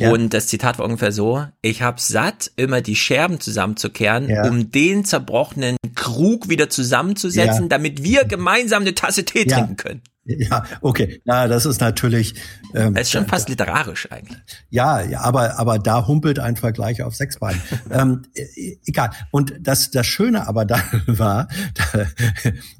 Ja. 0.00 0.12
Und 0.12 0.34
das 0.34 0.46
Zitat 0.48 0.78
war 0.78 0.84
ungefähr 0.86 1.12
so, 1.12 1.44
ich 1.62 1.82
hab's 1.82 2.08
satt, 2.08 2.50
immer 2.56 2.80
die 2.80 2.96
Scherben 2.96 3.38
zusammenzukehren, 3.40 4.28
Ja. 4.28 4.48
um 4.48 4.70
den 4.70 5.04
zerbrochenen 5.04 5.76
Krug 5.94 6.48
wieder 6.48 6.70
zusammenzusetzen, 6.70 7.62
Ja. 7.64 7.68
damit 7.68 8.02
wir 8.02 8.24
gemeinsam 8.24 8.82
eine 8.82 8.94
Tasse 8.94 9.24
Tee 9.24 9.44
trinken 9.44 9.76
können. 9.76 10.02
Ja, 10.50 10.64
okay. 10.80 11.20
Ja, 11.24 11.48
das 11.48 11.66
ist 11.66 11.80
natürlich. 11.80 12.34
Ähm, 12.74 12.94
Das 12.94 13.02
ist 13.04 13.12
schon 13.12 13.26
fast 13.26 13.48
literarisch 13.48 14.10
eigentlich. 14.10 14.38
Ja, 14.70 15.02
ja, 15.02 15.20
aber 15.20 15.58
aber 15.58 15.78
da 15.78 16.06
humpelt 16.06 16.38
ein 16.38 16.56
Vergleich 16.56 17.02
auf 17.02 17.14
sechs 17.14 17.38
Beinen. 17.38 17.60
ähm, 17.90 18.22
e- 18.34 18.78
egal. 18.86 19.10
Und 19.30 19.54
das 19.60 19.90
das 19.90 20.06
Schöne 20.06 20.46
aber 20.46 20.64
da 20.64 20.82
war, 21.06 21.48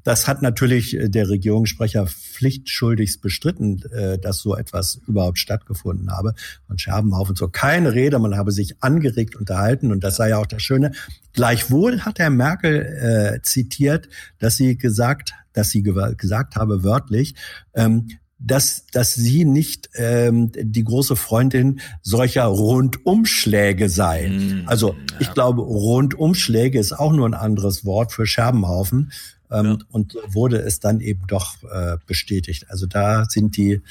das 0.04 0.28
hat 0.28 0.42
natürlich 0.42 0.96
der 1.00 1.28
Regierungssprecher 1.28 2.06
pflichtschuldigst 2.06 3.20
bestritten, 3.20 3.82
äh, 3.92 4.18
dass 4.18 4.38
so 4.38 4.56
etwas 4.56 5.00
überhaupt 5.06 5.38
stattgefunden 5.38 6.10
habe. 6.10 6.34
Von 6.66 6.78
Scherbenhaufen 6.78 7.36
so 7.36 7.48
keine 7.48 7.92
Rede, 7.94 8.18
man 8.18 8.36
habe 8.36 8.52
sich 8.52 8.82
angeregt 8.82 9.36
unterhalten 9.36 9.92
und 9.92 10.04
das 10.04 10.16
sei 10.16 10.30
ja 10.30 10.38
auch 10.38 10.46
das 10.46 10.62
Schöne. 10.62 10.92
Gleichwohl 11.32 12.00
hat 12.00 12.18
Herr 12.18 12.30
Merkel 12.30 13.36
äh, 13.36 13.42
zitiert, 13.42 14.08
dass 14.38 14.56
sie 14.56 14.76
gesagt, 14.76 15.32
dass 15.52 15.70
sie 15.70 15.82
gesagt 15.82 16.56
habe 16.56 16.84
wörtlich, 16.84 17.34
ähm, 17.74 18.08
dass, 18.38 18.86
dass 18.86 19.14
sie 19.14 19.44
nicht 19.44 19.90
ähm, 19.94 20.50
die 20.54 20.84
große 20.84 21.14
Freundin 21.14 21.80
solcher 22.00 22.44
Rundumschläge 22.44 23.90
sei. 23.90 24.64
also 24.66 24.96
ich 25.18 25.32
glaube, 25.34 25.60
Rundumschläge 25.60 26.78
ist 26.78 26.92
auch 26.92 27.12
nur 27.12 27.28
ein 27.28 27.34
anderes 27.34 27.84
Wort 27.84 28.12
für 28.12 28.26
Scherbenhaufen. 28.26 29.12
Ähm, 29.50 29.82
Und 29.90 30.12
so 30.12 30.20
wurde 30.28 30.58
es 30.58 30.80
dann 30.80 31.00
eben 31.00 31.26
doch 31.26 31.62
äh, 31.64 31.98
bestätigt. 32.06 32.66
Also 32.68 32.86
da 32.86 33.26
sind 33.26 33.56
die 33.56 33.82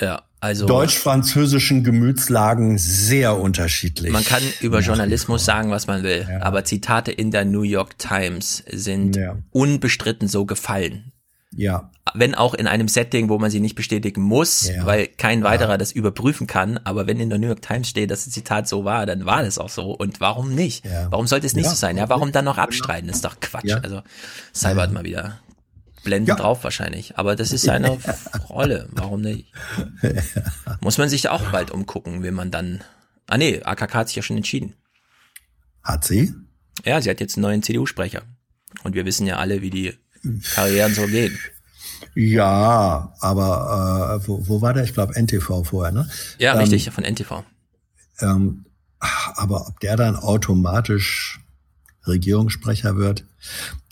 Ja, 0.00 0.22
also 0.46 0.66
deutsch-französischen 0.66 1.84
Gemütslagen 1.84 2.78
sehr 2.78 3.38
unterschiedlich. 3.38 4.12
man 4.12 4.24
kann 4.24 4.42
über 4.60 4.80
Journalismus 4.80 5.44
sagen, 5.44 5.70
was 5.70 5.86
man 5.86 6.02
will, 6.02 6.26
aber 6.40 6.64
Zitate 6.64 7.12
in 7.12 7.30
der 7.30 7.44
New 7.44 7.62
York 7.62 7.98
Times 7.98 8.62
sind 8.70 9.16
Ja. 9.16 9.36
unbestritten 9.50 10.28
so 10.28 10.46
gefallen. 10.46 11.12
Ja. 11.54 11.90
Wenn 12.14 12.34
auch 12.34 12.54
in 12.54 12.66
einem 12.66 12.86
Setting, 12.88 13.28
wo 13.30 13.38
man 13.38 13.50
sie 13.50 13.60
nicht 13.60 13.74
bestätigen 13.76 14.20
muss, 14.20 14.68
Ja. 14.68 14.84
weil 14.84 15.06
kein 15.06 15.42
weiterer 15.42 15.78
das 15.78 15.90
überprüfen 15.90 16.46
kann. 16.46 16.78
Aber 16.84 17.06
wenn 17.06 17.18
in 17.18 17.30
der 17.30 17.38
New 17.38 17.46
York 17.46 17.62
Times 17.62 17.88
steht, 17.88 18.10
dass 18.10 18.24
das 18.24 18.34
Zitat 18.34 18.68
so 18.68 18.84
war, 18.84 19.06
dann 19.06 19.24
war 19.24 19.42
das 19.42 19.58
auch 19.58 19.70
so. 19.70 19.92
Und 19.92 20.20
warum 20.20 20.54
nicht? 20.54 20.84
Warum 21.10 21.26
sollte 21.26 21.46
es 21.46 21.54
nicht 21.54 21.64
Ja. 21.64 21.70
so 21.70 21.76
sein? 21.76 21.96
Ja, 21.96 22.08
warum 22.10 22.30
dann 22.32 22.44
noch 22.44 22.58
abstreiten? 22.58 23.06
Das 23.08 23.16
ist 23.16 23.24
doch 23.24 23.40
Quatsch. 23.40 23.64
Ja. 23.64 23.78
Also 23.78 24.02
Cyber 24.54 24.82
hat 24.82 24.92
mal 24.92 25.04
wieder 25.04 25.38
blenden 26.06 26.28
Ja. 26.30 26.36
drauf 26.36 26.64
wahrscheinlich. 26.64 27.18
Aber 27.18 27.36
das 27.36 27.52
ist 27.52 27.62
seine 27.62 27.98
Rolle. 28.48 28.88
Warum 28.92 29.20
nicht? 29.20 29.52
Muss 30.80 30.96
man 30.96 31.08
sich 31.10 31.28
auch 31.28 31.42
bald 31.50 31.70
umgucken, 31.70 32.22
wenn 32.22 32.32
man 32.34 32.50
dann. 32.50 32.82
Ah 33.26 33.36
nee, 33.36 33.60
AKK 33.62 33.92
hat 33.94 34.08
sich 34.08 34.16
ja 34.16 34.22
schon 34.22 34.36
entschieden. 34.38 34.74
Hat 35.82 36.04
sie? 36.04 36.32
Ja, 36.84 37.00
sie 37.02 37.10
hat 37.10 37.20
jetzt 37.20 37.36
einen 37.36 37.42
neuen 37.42 37.62
CDU-Sprecher. 37.62 38.22
Und 38.84 38.94
wir 38.94 39.04
wissen 39.04 39.26
ja 39.26 39.36
alle, 39.36 39.60
wie 39.62 39.70
die 39.70 39.94
Karrieren 40.54 40.94
so 40.94 41.06
gehen. 41.06 41.38
Ja, 42.14 43.12
aber 43.20 44.20
äh, 44.22 44.28
wo, 44.28 44.46
wo 44.48 44.60
war 44.62 44.74
der? 44.74 44.84
Ich 44.84 44.94
glaube 44.94 45.14
NTV 45.20 45.64
vorher, 45.64 45.92
ne? 45.92 46.08
Ja, 46.38 46.52
ähm, 46.54 46.60
richtig, 46.60 46.90
von 46.90 47.04
NTV. 47.04 47.42
Ähm, 48.20 48.64
aber 49.34 49.68
ob 49.68 49.80
der 49.80 49.96
dann 49.96 50.16
automatisch 50.16 51.40
Regierungssprecher 52.06 52.96
wird. 52.96 53.24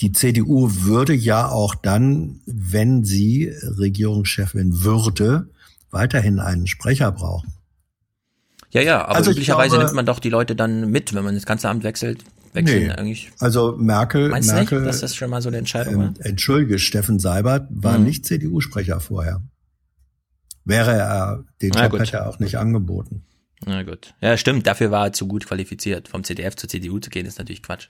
Die 0.01 0.13
CDU 0.13 0.69
würde 0.73 1.15
ja 1.15 1.49
auch 1.49 1.75
dann, 1.75 2.41
wenn 2.47 3.05
sie 3.05 3.53
Regierungschefin 3.63 4.83
würde, 4.85 5.49
weiterhin 5.91 6.41
einen 6.41 6.67
Sprecher 6.67 7.13
brauchen. 7.13 7.53
Ja, 8.71 8.81
ja, 8.83 9.03
aber 9.05 9.17
Also 9.17 9.31
ich 9.31 9.37
üblicherweise 9.37 9.71
glaube- 9.71 9.85
nimmt 9.85 9.95
man 9.97 10.07
doch 10.07 10.19
die 10.19 10.31
Leute 10.31 10.57
dann 10.57 10.91
mit, 10.91 11.15
wenn 11.15 11.23
man 11.25 11.35
das 11.35 11.47
ganze 11.47 11.69
Amt 11.69 11.85
wechselt. 11.85 12.25
Wechseln 12.53 12.85
Nee. 12.85 12.91
eigentlich. 12.91 13.31
Also 13.41 13.77
Merkel, 13.77 14.29
Meinst 14.29 14.49
du 14.51 14.55
Merkel, 14.55 14.79
nicht, 14.81 14.89
dass 14.89 15.01
das 15.01 15.15
schon 15.17 15.29
mal 15.31 15.43
so 15.43 15.49
eine 15.49 15.59
Entscheidung 15.59 15.97
war? 15.97 16.05
ähm, 16.07 16.15
entschuldige, 16.21 16.79
Steffen 16.79 17.19
Seibert 17.19 17.67
war 17.71 17.99
Mhm. 17.99 18.05
nicht 18.05 18.27
CDU-Sprecher 18.27 19.01
vorher. 19.01 19.43
Wäre 20.65 20.93
er, 20.93 21.45
den 21.61 21.71
Na 21.75 21.83
Job 21.85 21.93
gut. 21.93 22.01
hätte 22.01 22.17
er 22.19 22.29
auch 22.29 22.39
nicht 22.39 22.57
angeboten. 22.59 23.25
Na 23.67 23.83
gut. 23.83 24.15
Ja, 24.21 24.37
stimmt, 24.37 24.67
dafür 24.67 24.91
war 24.91 25.07
er 25.07 25.13
zu 25.13 25.27
gut 25.27 25.47
qualifiziert. 25.47 26.09
Vom 26.09 26.23
CDF 26.25 26.55
zur 26.57 26.69
CDU 26.69 26.99
zu 27.01 27.11
gehen, 27.11 27.27
ist 27.27 27.39
natürlich 27.39 27.63
Quatsch. 27.63 27.89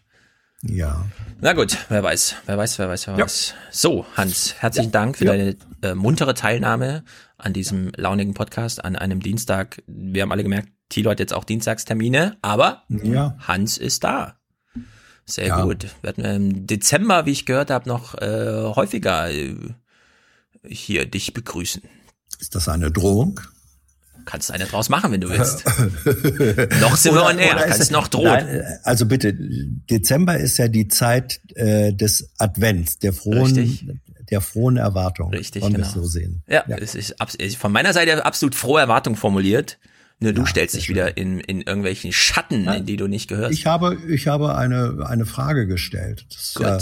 Ja. 0.62 1.04
Na 1.40 1.52
gut, 1.52 1.76
wer 1.88 2.02
weiß, 2.02 2.36
wer 2.46 2.56
weiß, 2.56 2.78
wer 2.78 2.88
weiß, 2.88 3.06
wer 3.08 3.14
Ja. 3.18 3.24
weiß. 3.24 3.54
So, 3.70 4.06
Hans, 4.16 4.54
herzlichen 4.58 4.92
Dank 4.92 5.18
für 5.18 5.24
Ja. 5.26 5.32
deine 5.32 5.56
äh, 5.82 5.94
muntere 5.94 6.34
Teilnahme 6.34 7.04
an 7.36 7.52
diesem 7.52 7.92
launigen 7.96 8.32
Podcast 8.34 8.82
an 8.84 8.96
einem 8.96 9.20
Dienstag. 9.20 9.82
Wir 9.86 10.22
haben 10.22 10.32
alle 10.32 10.42
gemerkt, 10.42 10.68
Thilo 10.88 11.10
hat 11.10 11.20
jetzt 11.20 11.34
auch 11.34 11.44
Dienstagstermine, 11.44 12.38
aber 12.40 12.84
Ja. 12.88 13.36
Hans 13.40 13.76
ist 13.76 14.04
da. 14.04 14.38
Sehr 15.26 15.48
Ja. 15.48 15.62
gut. 15.64 15.86
Werden 16.02 16.24
wir 16.24 16.34
im 16.34 16.66
Dezember, 16.66 17.26
wie 17.26 17.32
ich 17.32 17.44
gehört 17.46 17.70
habe, 17.70 17.88
noch 17.88 18.14
äh, 18.14 18.72
häufiger 18.74 19.30
äh, 19.30 19.54
hier 20.66 21.04
dich 21.06 21.34
begrüßen. 21.34 21.82
Ist 22.40 22.54
das 22.54 22.68
eine 22.68 22.90
Drohung? 22.90 23.40
Kannst 24.24 24.50
eine 24.50 24.64
draus 24.66 24.88
machen, 24.88 25.12
wenn 25.12 25.20
du 25.20 25.28
willst. 25.30 25.64
noch 26.80 26.96
sind 26.96 27.14
wir 27.14 27.24
on 27.24 27.38
air, 27.38 27.52
oder 27.54 27.64
ist 27.64 27.68
kannst 27.68 27.80
es- 27.82 27.90
noch 27.90 28.08
drohen. 28.08 28.24
Nein, 28.24 28.48
äh, 28.48 28.62
also 28.82 29.06
bitte, 29.06 29.34
Dezember 29.34 30.36
ist 30.38 30.58
ja 30.58 30.68
die 30.68 30.88
Zeit 30.88 31.40
äh, 31.54 31.92
des 31.92 32.30
Advents, 32.38 32.98
der 32.98 33.12
frohen, 33.12 33.54
Richtig. 33.56 33.88
der 34.30 34.40
frohen 34.40 34.76
Erwartung. 34.76 35.30
Richtig, 35.30 35.62
Wollen 35.62 35.72
wir 35.76 35.80
genau. 35.84 35.92
so 35.94 36.04
sehen. 36.04 36.42
Ja, 36.48 36.64
es 36.68 36.94
ist 36.94 37.20
abs- 37.20 37.36
es 37.38 37.48
ist 37.48 37.56
von 37.56 37.72
meiner 37.72 37.92
Seite 37.92 38.24
absolut 38.24 38.54
frohe 38.54 38.80
Erwartung 38.80 39.16
formuliert. 39.16 39.78
Nur 40.20 40.32
du 40.32 40.46
stellst 40.46 40.74
dich 40.76 40.88
wieder 40.88 41.16
in, 41.16 41.40
in 41.40 41.60
irgendwelchen 41.60 42.12
Schatten, 42.12 42.66
in 42.68 42.86
die 42.86 42.96
du 42.96 43.08
nicht 43.08 43.28
gehörst. 43.28 43.52
Ich 43.52 43.66
habe, 43.66 43.98
ich 44.08 44.28
habe 44.28 44.54
eine, 44.56 45.04
eine 45.06 45.26
Frage 45.26 45.66
gestellt. 45.66 46.24
Das 46.32 46.42
ist 46.44 46.54
Gut. 46.54 46.66
ja, 46.66 46.78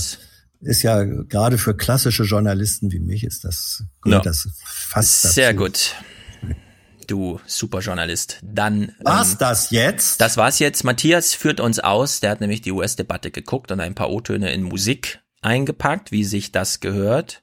ist 0.60 0.82
ja 0.82 1.02
gerade 1.02 1.56
für 1.58 1.74
klassische 1.74 2.22
Journalisten 2.24 2.92
wie 2.92 3.00
mich 3.00 3.24
ist 3.24 3.42
das, 3.44 3.84
gehört 4.02 4.26
Ja. 4.26 4.30
das 4.30 4.48
fast 4.64 5.24
dazu. 5.24 5.34
Sehr 5.34 5.54
gut. 5.54 5.96
Du 7.12 7.38
Superjournalist. 7.44 8.38
Dann. 8.42 8.94
War's 9.00 9.32
ähm, 9.32 9.36
das 9.40 9.70
jetzt? 9.70 10.22
Das 10.22 10.38
war's 10.38 10.58
jetzt. 10.60 10.82
Matthias 10.82 11.34
führt 11.34 11.60
uns 11.60 11.78
aus. 11.78 12.20
Der 12.20 12.30
hat 12.30 12.40
nämlich 12.40 12.62
die 12.62 12.72
US-Debatte 12.72 13.30
geguckt 13.30 13.70
und 13.70 13.80
ein 13.80 13.94
paar 13.94 14.08
O-Töne 14.08 14.50
in 14.50 14.62
Musik 14.62 15.20
eingepackt, 15.42 16.10
wie 16.10 16.24
sich 16.24 16.52
das 16.52 16.80
gehört. 16.80 17.42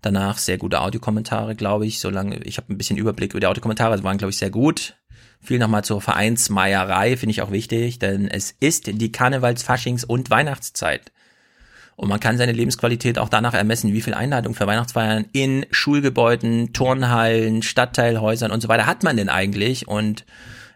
Danach 0.00 0.38
sehr 0.38 0.56
gute 0.56 0.80
Audiokommentare, 0.80 1.54
glaube 1.56 1.84
ich. 1.84 2.00
Solange 2.00 2.42
ich 2.44 2.56
habe 2.56 2.72
ein 2.72 2.78
bisschen 2.78 2.96
Überblick 2.96 3.32
über 3.32 3.40
die 3.40 3.48
Audiokommentare, 3.48 3.98
die 3.98 4.02
waren, 4.02 4.16
glaube 4.16 4.30
ich, 4.30 4.38
sehr 4.38 4.48
gut. 4.48 4.96
Viel 5.42 5.58
nochmal 5.58 5.84
zur 5.84 6.00
Vereinsmeierei, 6.00 7.18
finde 7.18 7.32
ich 7.32 7.42
auch 7.42 7.50
wichtig, 7.50 7.98
denn 7.98 8.28
es 8.28 8.54
ist 8.60 8.86
die 8.86 9.12
Karnevals-, 9.12 9.62
Faschings- 9.62 10.06
und 10.06 10.30
Weihnachtszeit. 10.30 11.12
Und 11.96 12.08
man 12.08 12.20
kann 12.20 12.38
seine 12.38 12.52
Lebensqualität 12.52 13.18
auch 13.18 13.28
danach 13.28 13.54
ermessen, 13.54 13.92
wie 13.92 14.00
viel 14.00 14.14
Einladung 14.14 14.54
für 14.54 14.66
Weihnachtsfeiern 14.66 15.26
in 15.32 15.66
Schulgebäuden, 15.70 16.72
Turnhallen, 16.72 17.62
Stadtteilhäusern 17.62 18.50
und 18.50 18.60
so 18.60 18.68
weiter 18.68 18.86
hat 18.86 19.02
man 19.02 19.16
denn 19.16 19.28
eigentlich 19.28 19.88
und 19.88 20.24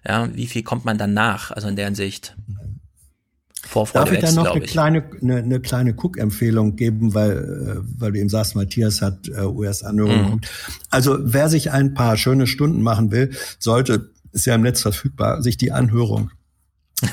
ja, 0.06 0.28
wie 0.34 0.46
viel 0.46 0.62
kommt 0.62 0.84
man 0.84 0.98
dann 0.98 1.14
nach? 1.14 1.50
Also 1.50 1.68
in 1.68 1.76
deren 1.76 1.94
Sicht. 1.94 2.36
Vorfreude 3.66 4.04
Darf 4.04 4.14
ich 4.14 4.20
da 4.20 4.32
noch 4.32 4.54
eine 4.54 4.64
kleine, 4.64 5.04
eine, 5.20 5.36
eine 5.38 5.60
kleine 5.60 5.94
Cook-Empfehlung 5.94 6.76
geben, 6.76 7.14
weil, 7.14 7.32
äh, 7.32 7.80
weil 7.98 8.12
du 8.12 8.20
eben 8.20 8.28
sagst, 8.28 8.54
Matthias 8.54 9.02
hat 9.02 9.28
äh, 9.28 9.40
US-Anhörungen 9.40 10.30
Mhm. 10.34 10.40
Also 10.90 11.18
wer 11.20 11.48
sich 11.48 11.72
ein 11.72 11.94
paar 11.94 12.16
schöne 12.16 12.46
Stunden 12.46 12.82
machen 12.82 13.10
will, 13.10 13.30
sollte, 13.58 14.12
ist 14.32 14.46
ja 14.46 14.54
im 14.54 14.62
Netz 14.62 14.82
verfügbar, 14.82 15.42
sich 15.42 15.56
die 15.56 15.72
Anhörung 15.72 16.30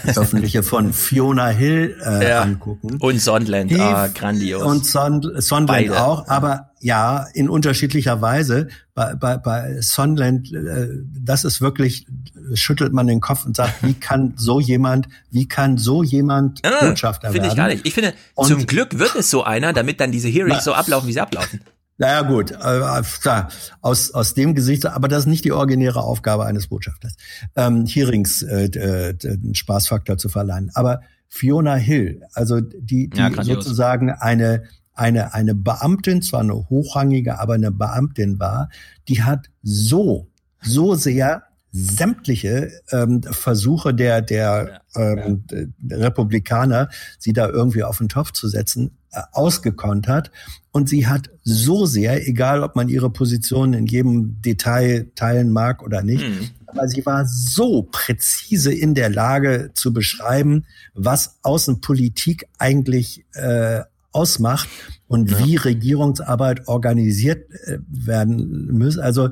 öffentliche 0.06 0.64
von 0.64 0.94
Fiona 0.94 1.48
Hill 1.50 1.98
äh, 2.06 2.30
Ja. 2.30 2.42
angucken. 2.42 2.98
Und 3.00 3.20
Sondland, 3.22 3.72
Die- 3.72 3.80
ah, 3.80 4.08
grandios. 4.08 4.64
Und 4.64 4.86
Sond 4.86 5.28
Sondland 5.38 5.88
Beide. 5.90 6.02
auch, 6.04 6.28
aber 6.28 6.70
ja, 6.80 7.28
in 7.34 7.50
unterschiedlicher 7.50 8.22
Weise. 8.22 8.68
Bei, 8.96 9.16
bei, 9.16 9.38
bei 9.38 9.78
Sondland, 9.82 10.52
äh, 10.54 10.88
das 11.18 11.44
ist 11.46 11.62
wirklich, 11.62 12.06
schüttelt 12.54 12.94
man 12.94 13.08
den 13.08 13.22
Kopf 13.22 13.46
und 13.46 13.56
sagt, 13.56 13.82
wie 13.84 13.94
kann 13.94 14.34
so 14.38 14.60
jemand, 14.60 15.08
wie 15.32 15.48
kann 15.48 15.78
so 15.78 16.04
jemand 16.04 16.60
Ah, 16.64 16.86
Botschafter 16.88 17.28
Finde 17.32 17.44
werden? 17.44 17.52
ich 17.52 17.58
gar 17.58 17.68
nicht. 17.68 17.86
Ich 17.88 17.94
finde, 17.94 18.14
Und- 18.36 18.48
zum 18.48 18.66
Glück 18.68 19.00
wird 19.00 19.16
es 19.16 19.30
so 19.30 19.44
einer, 19.44 19.74
damit 19.74 20.00
dann 20.00 20.12
diese 20.12 20.28
Hearings 20.28 20.58
Na- 20.58 20.62
so 20.62 20.74
ablaufen, 20.74 21.08
wie 21.08 21.14
sie 21.14 21.22
ablaufen. 21.22 21.62
Naja 21.98 22.22
gut, 22.24 22.52
äh, 22.52 23.02
klar, 23.22 23.50
aus, 23.82 24.12
aus 24.12 24.34
dem 24.34 24.56
Gesicht, 24.56 24.86
aber 24.86 25.08
das 25.08 25.22
ist 25.22 25.26
nicht 25.28 25.46
die 25.46 25.52
originäre 25.52 26.02
Aufgabe 26.02 26.46
eines 26.46 26.68
Botschafters, 26.68 27.16
ähm, 27.56 27.86
Hearings 27.86 28.42
äh, 28.42 28.66
äh, 28.66 29.16
einen 29.24 29.56
Spaßfaktor 29.56 30.18
zu 30.18 30.28
verleihen. 30.28 30.72
Aber 30.74 31.02
Fiona 31.30 31.76
Hill, 31.76 32.22
also 32.34 32.62
die, 32.62 33.10
die 33.10 33.18
Ja, 33.18 33.44
sozusagen 33.44 34.12
eine, 34.12 34.64
eine, 34.94 35.34
eine 35.34 35.56
Beamtin, 35.56 36.22
zwar 36.22 36.42
eine 36.42 36.70
hochrangige, 36.70 37.40
aber 37.40 37.54
eine 37.56 37.72
Beamtin 37.72 38.40
war, 38.40 38.70
die 39.08 39.24
hat 39.24 39.50
so, 39.62 40.30
so 40.62 40.96
sehr 40.96 41.44
sämtliche 41.72 42.72
ähm, 42.92 43.24
Versuche 43.24 43.96
der, 43.96 44.22
der 44.22 44.82
ähm, 44.96 45.44
der 45.80 46.00
Republikaner, 46.00 46.90
sie 47.18 47.34
da 47.34 47.50
irgendwie 47.50 47.84
auf 47.84 47.98
den 47.98 48.10
Topf 48.10 48.32
zu 48.32 48.48
setzen, 48.48 48.92
äh, 48.92 49.03
ausgekontert. 49.32 50.32
Und 50.72 50.90
sie 50.90 51.08
hat 51.08 51.30
so 51.44 51.86
sehr, 51.86 52.28
egal 52.28 52.64
ob 52.64 52.76
man 52.76 52.90
ihre 52.90 53.10
Position 53.12 53.74
in 53.74 53.86
jedem 53.86 54.42
Detail 54.42 55.12
teilen 55.16 55.52
mag 55.52 55.84
oder 55.84 56.02
nicht, 56.02 56.24
Hm. 56.24 56.50
aber 56.66 56.88
sie 56.88 57.06
war 57.06 57.26
so 57.28 57.84
präzise 57.84 58.74
in 58.74 58.96
der 58.96 59.10
Lage 59.10 59.72
zu 59.76 59.94
beschreiben, 59.94 60.66
was 60.96 61.38
Außenpolitik 61.44 62.48
eigentlich 62.58 63.24
äh, 63.34 63.82
ausmacht 64.12 64.68
und 65.08 65.30
Ja. 65.32 65.46
wie 65.46 65.56
Regierungsarbeit 65.58 66.68
organisiert 66.68 67.52
äh, 67.66 67.78
werden 67.88 68.72
muss. 68.78 68.98
Also 68.98 69.30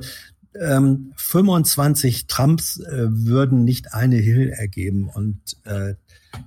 ähm, 0.60 1.12
25 1.16 2.26
Trumps 2.26 2.78
äh, 2.80 3.06
würden 3.08 3.64
nicht 3.64 3.94
eine 3.94 4.16
Hill 4.16 4.50
ergeben 4.50 5.08
und 5.08 5.40
äh, 5.64 5.94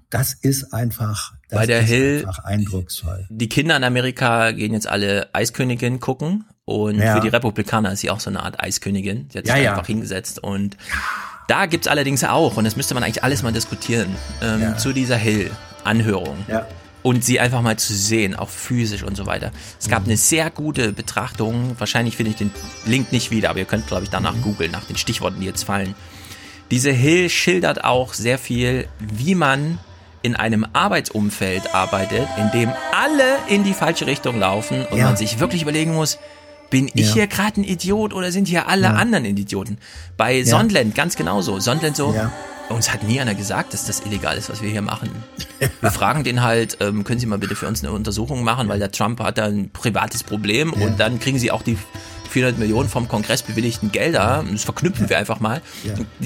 das 0.09 0.33
ist 0.33 0.73
einfach, 0.73 1.34
das 1.49 1.59
Bei 1.59 1.65
der 1.65 1.82
ist 1.82 1.88
Hill- 1.90 2.19
einfach 2.27 2.43
eindrucksvoll. 2.45 3.25
Die 3.30 3.49
Kinder 3.49 3.75
in 3.77 3.83
Amerika 3.83 4.51
gehen 4.51 4.74
jetzt 4.74 4.88
alle 4.88 5.30
Eiskönigin 5.33 5.99
gucken 5.99 6.45
und 6.65 6.99
Ja. 6.99 7.15
für 7.15 7.22
die 7.22 7.27
Republikaner 7.30 7.91
ist 7.91 7.99
sie 7.99 8.09
auch 8.09 8.19
so 8.19 8.30
eine 8.30 8.41
Art 8.41 8.61
Eiskönigin. 8.61 9.27
Sie 9.32 9.38
hat 9.38 9.45
sich 9.45 9.56
Ja, 9.56 9.61
ja. 9.61 9.72
einfach 9.74 9.85
hingesetzt 9.88 10.40
und 10.43 10.75
da 11.48 11.67
gibt's 11.67 11.88
allerdings 11.88 12.24
auch, 12.24 12.57
und 12.57 12.64
das 12.64 12.75
müsste 12.75 12.95
man 12.95 13.03
eigentlich 13.03 13.24
alles 13.24 13.43
mal 13.43 13.53
diskutieren, 13.53 14.15
ähm, 14.41 14.75
zu 14.80 14.91
dieser 14.93 15.17
Hill-Anhörung. 15.17 16.38
Ja. 16.48 16.65
Und 17.03 17.24
sie 17.24 17.40
einfach 17.40 17.61
mal 17.61 17.77
zu 17.77 17.93
sehen, 17.93 18.35
auch 18.35 18.49
physisch 18.49 19.03
und 19.03 19.15
so 19.15 19.27
weiter. 19.27 19.51
Es 19.80 19.85
Mhm. 19.85 19.91
gab 19.91 20.06
eine 20.06 20.17
sehr 20.17 20.49
gute 20.49 20.91
Betrachtung. 20.91 21.75
Wahrscheinlich 21.77 22.17
finde 22.17 22.32
ich 22.32 22.38
den 22.38 22.49
Link 22.88 23.11
nicht 23.11 23.30
wieder, 23.30 23.51
aber 23.51 23.59
ihr 23.59 23.65
könnt, 23.65 23.85
glaube 23.85 24.06
ich, 24.06 24.09
danach 24.09 24.33
Mhm. 24.33 24.41
googeln, 24.41 24.72
nach 24.72 24.85
den 24.85 24.98
Stichworten, 24.98 25.40
die 25.40 25.45
jetzt 25.45 25.64
fallen. 25.65 25.93
Diese 26.72 26.91
Hill 26.91 27.30
schildert 27.30 27.83
auch 27.83 28.15
sehr 28.15 28.40
viel, 28.40 28.88
wie 28.99 29.35
man 29.35 29.77
in 30.26 30.36
einem 30.36 30.66
Arbeitsumfeld 30.74 31.74
arbeitet, 31.76 32.28
in 32.38 32.50
dem 32.60 32.72
alle 32.94 33.38
in 33.48 33.64
die 33.64 33.74
falsche 33.74 34.08
Richtung 34.08 34.40
laufen 34.40 34.86
und 34.90 34.98
Ja. 34.98 35.06
man 35.06 35.18
sich 35.18 35.40
wirklich 35.40 35.62
überlegen 35.62 35.94
muss, 35.94 36.18
bin 36.72 36.90
ich 36.95 37.10
Ja. 37.10 37.14
hier 37.14 37.28
gerade 37.28 37.62
ein 37.62 37.64
Idiot 37.64 38.12
oder 38.12 38.32
sind 38.32 38.48
hier 38.48 38.68
alle 38.68 38.88
Ja. 38.88 38.94
anderen 38.94 39.24
Idioten? 39.26 39.78
Bei 40.18 40.44
Sondland 40.44 40.95
ganz 40.95 41.16
genauso. 41.16 41.60
Sondland 41.60 41.95
so, 41.95 42.12
Ja. 42.14 42.32
uns 42.70 42.92
hat 42.92 43.04
nie 43.04 43.22
einer 43.22 43.36
gesagt, 43.36 43.74
dass 43.74 43.86
das 43.86 44.00
illegal 44.06 44.36
ist, 44.36 44.50
was 44.50 44.64
wir 44.64 44.70
hier 44.72 44.82
machen. 44.82 45.12
Wir 45.82 45.92
fragen 45.92 46.24
den 46.24 46.42
halt, 46.42 46.78
ähm, 46.82 47.04
können 47.04 47.20
Sie 47.20 47.28
mal 47.28 47.38
bitte 47.38 47.56
für 47.56 47.68
uns 47.68 47.84
eine 47.84 47.94
Untersuchung 47.94 48.44
machen, 48.44 48.68
weil 48.68 48.80
der 48.80 48.92
Trump 48.92 49.20
hat 49.22 49.38
da 49.38 49.45
ein 49.45 49.70
privates 49.72 50.24
Problem 50.24 50.74
und 50.74 51.00
dann 51.00 51.20
kriegen 51.20 51.38
Sie 51.38 51.52
auch 51.52 51.62
die 51.62 51.78
400 52.35 52.59
Millionen 52.59 52.89
vom 52.89 53.07
Kongress 53.07 53.43
bewilligten 53.43 53.93
Gelder. 53.93 54.43
Das 54.51 54.65
verknüpfen 54.65 55.09
wir 55.09 55.17
einfach 55.17 55.39
mal. 55.39 55.61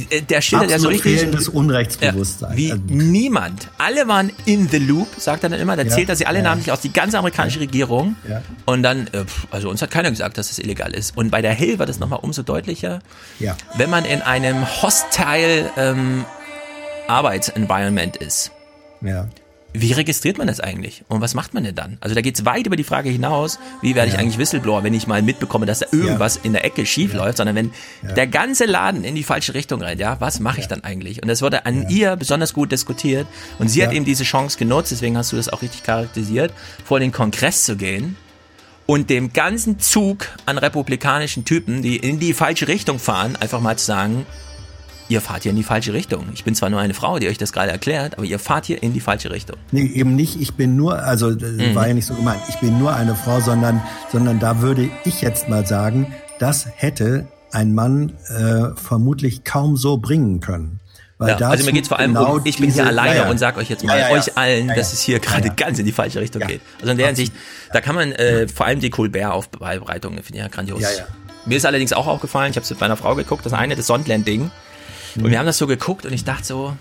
Äh, 0.09 0.21
Der 0.23 0.41
schildert 0.41 0.71
ja 0.71 0.79
so 0.79 0.87
richtig. 0.87 1.19
fehlendes 1.19 1.47
Unrechtsbewusstsein. 1.49 2.49
Ja, 2.51 2.57
wie 2.57 2.71
Also, 2.71 2.83
niemand. 2.87 3.67
Alle 3.77 4.07
waren 4.07 4.31
in 4.45 4.67
the 4.69 4.79
loop, 4.79 5.07
sagt 5.19 5.43
er 5.43 5.49
dann 5.49 5.59
immer. 5.59 5.75
Da 5.75 5.83
Ja, 5.83 5.89
zählt 5.89 6.09
er 6.09 6.15
sie 6.15 6.25
alle 6.25 6.39
ja. 6.39 6.43
namentlich 6.45 6.71
aus, 6.71 6.81
die 6.81 6.91
ganze 6.91 7.19
amerikanische 7.19 7.59
Regierung. 7.59 8.15
Ja. 8.27 8.41
Und 8.65 8.81
dann, 8.81 9.05
äh, 9.11 9.23
also 9.51 9.69
uns 9.69 9.83
hat 9.83 9.91
keiner 9.91 10.09
gesagt, 10.09 10.39
dass 10.39 10.47
das 10.47 10.57
illegal 10.57 10.95
ist. 10.95 11.15
Und 11.15 11.29
bei 11.29 11.43
der 11.43 11.53
Hill 11.53 11.77
wird 11.77 11.89
es 11.89 11.99
nochmal 11.99 12.19
umso 12.23 12.41
deutlicher, 12.41 13.01
ja. 13.39 13.55
wenn 13.77 13.91
man 13.91 14.03
in 14.03 14.23
einem 14.23 14.65
hostile 14.81 15.69
ähm, 15.77 16.25
Arbeitsenvironment 17.07 18.17
ist. 18.17 18.51
Ja. 19.01 19.27
Wie 19.73 19.91
registriert 19.93 20.37
man 20.39 20.47
das 20.47 20.59
eigentlich? 20.59 21.03
Und 21.09 21.21
was 21.21 21.35
macht 21.35 21.53
man 21.53 21.63
denn 21.63 21.75
dann? 21.75 21.97
Also 22.01 22.15
da 22.15 22.21
geht's 22.21 22.43
weit 22.43 22.65
über 22.65 22.75
die 22.75 22.83
Frage 22.83 23.09
hinaus, 23.09 23.59
wie 23.83 23.93
werde 23.95 24.07
ich 24.09 24.15
Ja. 24.15 24.19
eigentlich 24.19 24.39
Whistleblower, 24.39 24.83
wenn 24.83 24.95
ich 24.95 25.05
mal 25.05 25.21
mitbekomme, 25.21 25.65
dass 25.67 25.79
da 25.79 25.85
irgendwas 25.91 26.37
in 26.37 26.53
der 26.53 26.65
Ecke 26.65 26.85
schief 26.87 27.13
läuft, 27.13 27.37
sondern 27.37 27.55
wenn 27.55 27.71
Ja. 28.01 28.13
der 28.13 28.25
ganze 28.27 28.65
Laden 28.65 29.03
in 29.03 29.13
die 29.13 29.23
falsche 29.23 29.53
Richtung 29.53 29.81
rennt, 29.81 30.01
ja, 30.01 30.19
was 30.19 30.39
mache 30.39 30.59
ich 30.59 30.67
dann 30.67 30.83
eigentlich? 30.83 31.21
Und 31.21 31.27
das 31.27 31.41
wurde 31.43 31.65
an 31.67 31.87
ihr 31.89 32.15
besonders 32.15 32.53
gut 32.53 32.71
diskutiert 32.71 33.27
und 33.59 33.67
sie 33.69 33.83
hat 33.83 33.91
Ja. 33.91 33.97
eben 33.97 34.05
diese 34.05 34.23
Chance 34.23 34.57
genutzt, 34.57 34.91
deswegen 34.91 35.15
hast 35.17 35.31
du 35.31 35.35
das 35.35 35.49
auch 35.49 35.61
richtig 35.61 35.83
charakterisiert, 35.83 36.51
vor 36.83 36.99
den 36.99 37.11
Kongress 37.11 37.65
zu 37.65 37.75
gehen 37.77 38.15
und 38.87 39.11
dem 39.11 39.33
ganzen 39.33 39.77
Zug 39.79 40.25
an 40.47 40.57
republikanischen 40.57 41.45
Typen, 41.45 41.83
die 41.83 41.97
in 41.97 42.19
die 42.19 42.33
falsche 42.33 42.67
Richtung 42.67 42.97
fahren, 42.97 43.35
einfach 43.35 43.61
mal 43.61 43.77
zu 43.77 43.85
sagen, 43.85 44.25
ihr 45.09 45.19
fahrt 45.21 45.43
hier 45.43 45.49
in 45.49 45.55
die 45.57 45.63
falsche 45.63 45.91
Richtung. 45.93 46.27
Ich 46.33 46.43
bin 46.43 46.55
zwar 46.55 46.69
nur 46.69 46.79
eine 46.79 46.93
Frau, 46.93 47.19
die 47.19 47.27
euch 47.27 47.37
das 47.37 47.51
gerade 47.51 47.71
erklärt, 47.71 48.17
aber 48.17 48.25
ihr 48.25 48.39
fahrt 48.39 48.65
hier 48.65 48.81
in 48.81 48.93
die 48.93 48.99
falsche 49.01 49.31
Richtung. 49.31 49.57
Nee, 49.71 49.83
eben 49.87 50.15
nicht, 50.15 50.39
ich 50.39 50.53
bin 50.53 50.75
nur, 50.77 50.99
also 51.03 51.33
das 51.35 51.51
Mhm. 51.51 51.75
war 51.75 51.87
ja 51.87 51.93
nicht 51.93 52.05
so 52.05 52.13
gemeint, 52.13 52.39
ich 52.47 52.57
bin 52.59 52.79
nur 52.79 52.93
eine 52.95 53.15
Frau, 53.15 53.39
sondern, 53.41 53.81
sondern 54.11 54.39
da 54.39 54.61
würde 54.61 54.89
ich 55.03 55.21
jetzt 55.21 55.49
mal 55.49 55.65
sagen, 55.65 56.13
das 56.39 56.67
hätte 56.75 57.27
ein 57.51 57.73
Mann 57.73 58.13
äh, 58.29 58.75
vermutlich 58.79 59.43
kaum 59.43 59.75
so 59.75 59.97
bringen 59.97 60.39
können. 60.39 60.79
Weil 61.17 61.37
Ja, 61.37 61.49
also 61.49 61.65
mir 61.65 61.73
geht's 61.73 61.89
vor 61.89 61.99
allem 61.99 62.13
genau 62.13 62.35
um, 62.35 62.41
ich 62.45 62.59
bin 62.59 62.71
hier 62.71 62.85
alleine 62.87 63.17
ja, 63.17 63.23
ja. 63.25 63.29
und 63.29 63.39
sag 63.39 63.57
euch 63.57 63.69
jetzt 63.69 63.83
mal, 63.83 64.11
euch 64.11 64.37
allen, 64.37 64.67
dass 64.69 64.93
es 64.93 65.01
hier 65.01 65.19
gerade 65.19 65.49
ganz 65.49 65.77
in 65.79 65.85
die 65.85 65.91
falsche 65.91 66.21
Richtung 66.21 66.43
geht. 66.47 66.61
Also 66.79 66.91
in 66.91 66.97
der 66.97 67.07
Hinsicht, 67.07 67.33
da 67.73 67.81
kann 67.81 67.95
man 67.95 68.13
äh, 68.13 68.47
vor 68.47 68.67
allem 68.67 68.79
die 68.79 68.89
Colbert-Aufbereitung, 68.89 70.13
finde 70.13 70.33
ich 70.35 70.35
ja 70.35 70.47
grandios. 70.47 70.81
Mir 71.45 71.57
ist 71.57 71.65
allerdings 71.65 71.91
auch 71.93 72.07
aufgefallen, 72.07 72.51
ich 72.51 72.57
habe 72.57 72.63
es 72.63 72.69
mit 72.69 72.79
meiner 72.79 72.95
Frau 72.95 73.15
geguckt, 73.15 73.45
das 73.45 73.53
eine, 73.53 73.75
das 73.75 73.87
Sondland-Ding. 73.87 74.51
Mhm. 75.15 75.25
Und 75.25 75.31
wir 75.31 75.39
haben 75.39 75.45
das 75.45 75.57
so 75.57 75.67
geguckt 75.67 76.05
und 76.05 76.13
ich 76.13 76.23
dachte 76.23 76.43
so, 76.45 76.75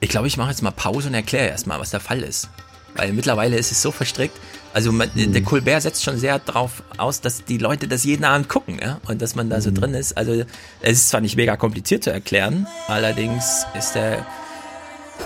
ich 0.00 0.08
glaube, 0.10 0.26
ich 0.26 0.36
mache 0.36 0.50
jetzt 0.50 0.62
mal 0.62 0.70
Pause 0.70 1.08
und 1.08 1.14
erkläre 1.14 1.48
erstmal, 1.48 1.80
was 1.80 1.90
der 1.90 2.00
Fall 2.00 2.22
ist. 2.22 2.48
Weil 2.96 3.12
mittlerweile 3.12 3.56
ist 3.56 3.72
es 3.72 3.82
so 3.82 3.90
verstrickt. 3.90 4.36
Also 4.72 4.92
man, 4.92 5.10
Mhm. 5.14 5.32
der 5.32 5.42
Colbert 5.42 5.82
setzt 5.82 6.04
schon 6.04 6.16
sehr 6.18 6.38
darauf 6.38 6.82
aus, 6.96 7.20
dass 7.20 7.44
die 7.44 7.58
Leute 7.58 7.88
das 7.88 8.04
jeden 8.04 8.24
Abend 8.24 8.48
gucken, 8.48 8.78
ja, 8.80 9.00
und 9.06 9.20
dass 9.22 9.34
man 9.34 9.48
da 9.50 9.56
Mhm. 9.56 9.60
so 9.62 9.70
drin 9.72 9.94
ist. 9.94 10.16
Also 10.16 10.44
es 10.80 10.92
ist 10.98 11.08
zwar 11.08 11.20
nicht 11.20 11.36
mega 11.36 11.56
kompliziert 11.56 12.04
zu 12.04 12.10
erklären, 12.12 12.66
allerdings 12.86 13.66
ist 13.76 13.94
der 13.94 14.24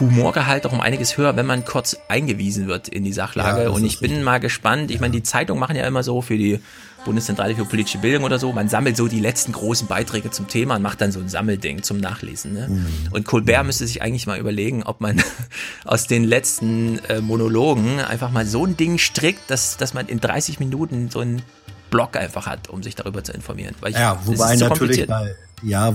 Humorgehalt 0.01 0.67
auch 0.67 0.73
um 0.73 0.81
einiges 0.81 1.17
höher, 1.17 1.35
wenn 1.37 1.47
man 1.47 1.65
kurz 1.65 1.97
eingewiesen 2.09 2.69
wird 2.69 2.89
in 2.89 3.05
die 3.05 3.13
Sachlage. 3.13 3.65
Ja, 3.65 3.71
und 3.71 3.85
ich 3.85 4.01
bin 4.01 4.23
mal 4.23 4.39
gespannt. 4.39 4.91
Ich 4.91 5.01
meine, 5.01 5.13
die 5.13 5.23
Zeitungen 5.23 5.59
machen 5.59 5.77
ja 5.77 5.87
immer 5.87 6.03
so 6.03 6.21
für 6.23 6.37
die 6.37 6.61
Bundeszentrale 7.09 7.57
für 7.57 7.65
politische 7.65 7.97
Bildung 7.97 8.25
oder 8.25 8.39
so. 8.39 8.53
Man 8.53 8.69
sammelt 8.69 8.99
so 8.99 9.09
die 9.09 9.19
letzten 9.19 9.53
großen 9.53 9.89
Beiträge 9.89 10.31
zum 10.31 10.47
Thema 10.47 10.77
und 10.77 10.83
macht 10.83 11.01
dann 11.01 11.11
so 11.11 11.21
ein 11.21 11.29
Sammelding 11.31 11.83
zum 11.83 11.97
Nachlesen. 11.97 12.53
Ne? 12.53 12.69
Mhm. 12.69 12.87
Und 13.13 13.25
Colbert 13.25 13.65
müsste 13.65 13.87
sich 13.87 14.03
eigentlich 14.03 14.27
mal 14.27 14.39
überlegen, 14.39 14.83
ob 14.83 15.01
man 15.01 15.23
aus 15.87 16.07
den 16.07 16.25
letzten 16.25 16.99
äh, 17.09 17.23
Monologen 17.23 18.01
einfach 18.01 18.31
mal 18.31 18.45
so 18.45 18.67
ein 18.67 18.77
Ding 18.77 18.99
strickt, 18.99 19.51
dass, 19.51 19.79
dass 19.79 19.95
man 19.95 20.07
in 20.07 20.21
30 20.21 20.61
Minuten 20.61 21.09
so 21.09 21.21
einen 21.21 21.41
Blog 21.89 22.15
einfach 22.15 22.47
hat, 22.47 22.69
um 22.69 22.83
sich 22.83 22.95
darüber 22.95 23.25
zu 23.25 23.33
informieren. 23.33 23.75
Weil 23.81 23.93
ich, 23.93 23.97
Ja, 23.97 24.21
wobei 24.27 24.57
natürlich 24.57 25.07
bei, 25.07 25.35
ja, 25.63 25.89
äh, 25.89 25.95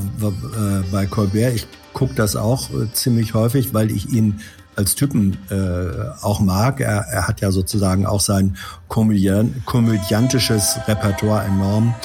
bei 0.92 1.06
Colbert, 1.06 1.54
ich 1.54 1.68
gucke 1.94 2.16
das 2.16 2.36
auch 2.36 2.72
äh, 2.72 2.92
ziemlich 2.92 3.36
häufig, 3.36 3.76
weil 3.76 3.92
ich 3.92 4.10
ihn 4.10 4.42
als 4.76 4.96
Typen 4.96 5.38
äh, 5.50 6.24
auch 6.24 6.40
mag. 6.40 6.80
Er, 6.80 7.06
er 7.10 7.28
hat 7.28 7.42
ja 7.42 7.52
sozusagen 7.52 8.06
auch 8.06 8.22
sein 8.22 8.58
Komödian, 8.88 9.64
komödiantisches 9.66 10.80
Repertoire 10.88 11.46
enorm 11.46 11.96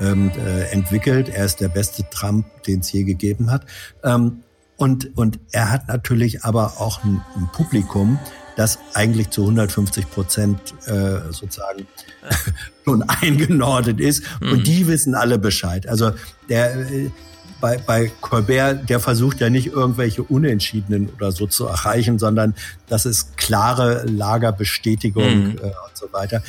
ähm, 0.00 0.30
äh, 0.36 0.70
entwickelt. 0.70 1.28
Er 1.28 1.44
ist 1.44 1.60
der 1.60 1.68
beste 1.68 2.04
Trump, 2.10 2.46
den 2.64 2.80
es 2.80 2.92
je 2.92 3.04
gegeben 3.04 3.50
hat. 3.50 3.66
Ähm, 4.02 4.42
und, 4.76 5.16
und 5.16 5.40
er 5.50 5.72
hat 5.72 5.88
natürlich 5.88 6.44
aber 6.44 6.80
auch 6.80 7.02
ein, 7.02 7.20
ein 7.36 7.48
Publikum, 7.52 8.18
das 8.56 8.78
eigentlich 8.94 9.30
zu 9.30 9.42
150 9.42 10.10
Prozent 10.10 10.74
äh, 10.86 11.32
sozusagen 11.32 11.86
schon 12.84 13.02
eingenordet 13.02 14.00
ist. 14.00 14.22
Mhm. 14.40 14.52
Und 14.52 14.66
die 14.66 14.86
wissen 14.86 15.14
alle 15.14 15.38
Bescheid. 15.38 15.88
Also 15.88 16.12
der 16.48 16.76
äh, 16.90 17.10
bei, 17.60 17.78
bei 17.78 18.10
Colbert, 18.20 18.88
der 18.88 19.00
versucht 19.00 19.40
ja 19.40 19.50
nicht 19.50 19.66
irgendwelche 19.68 20.22
Unentschiedenen 20.22 21.08
oder 21.16 21.32
so 21.32 21.46
zu 21.46 21.66
erreichen, 21.66 22.18
sondern 22.18 22.54
das 22.88 23.04
ist 23.06 23.36
klare 23.36 24.04
Lagerbestätigung 24.06 25.24
Mhm. 25.48 25.58
äh, 25.58 25.62
und 25.66 25.72
so 25.94 26.06
weiter. 26.12 26.42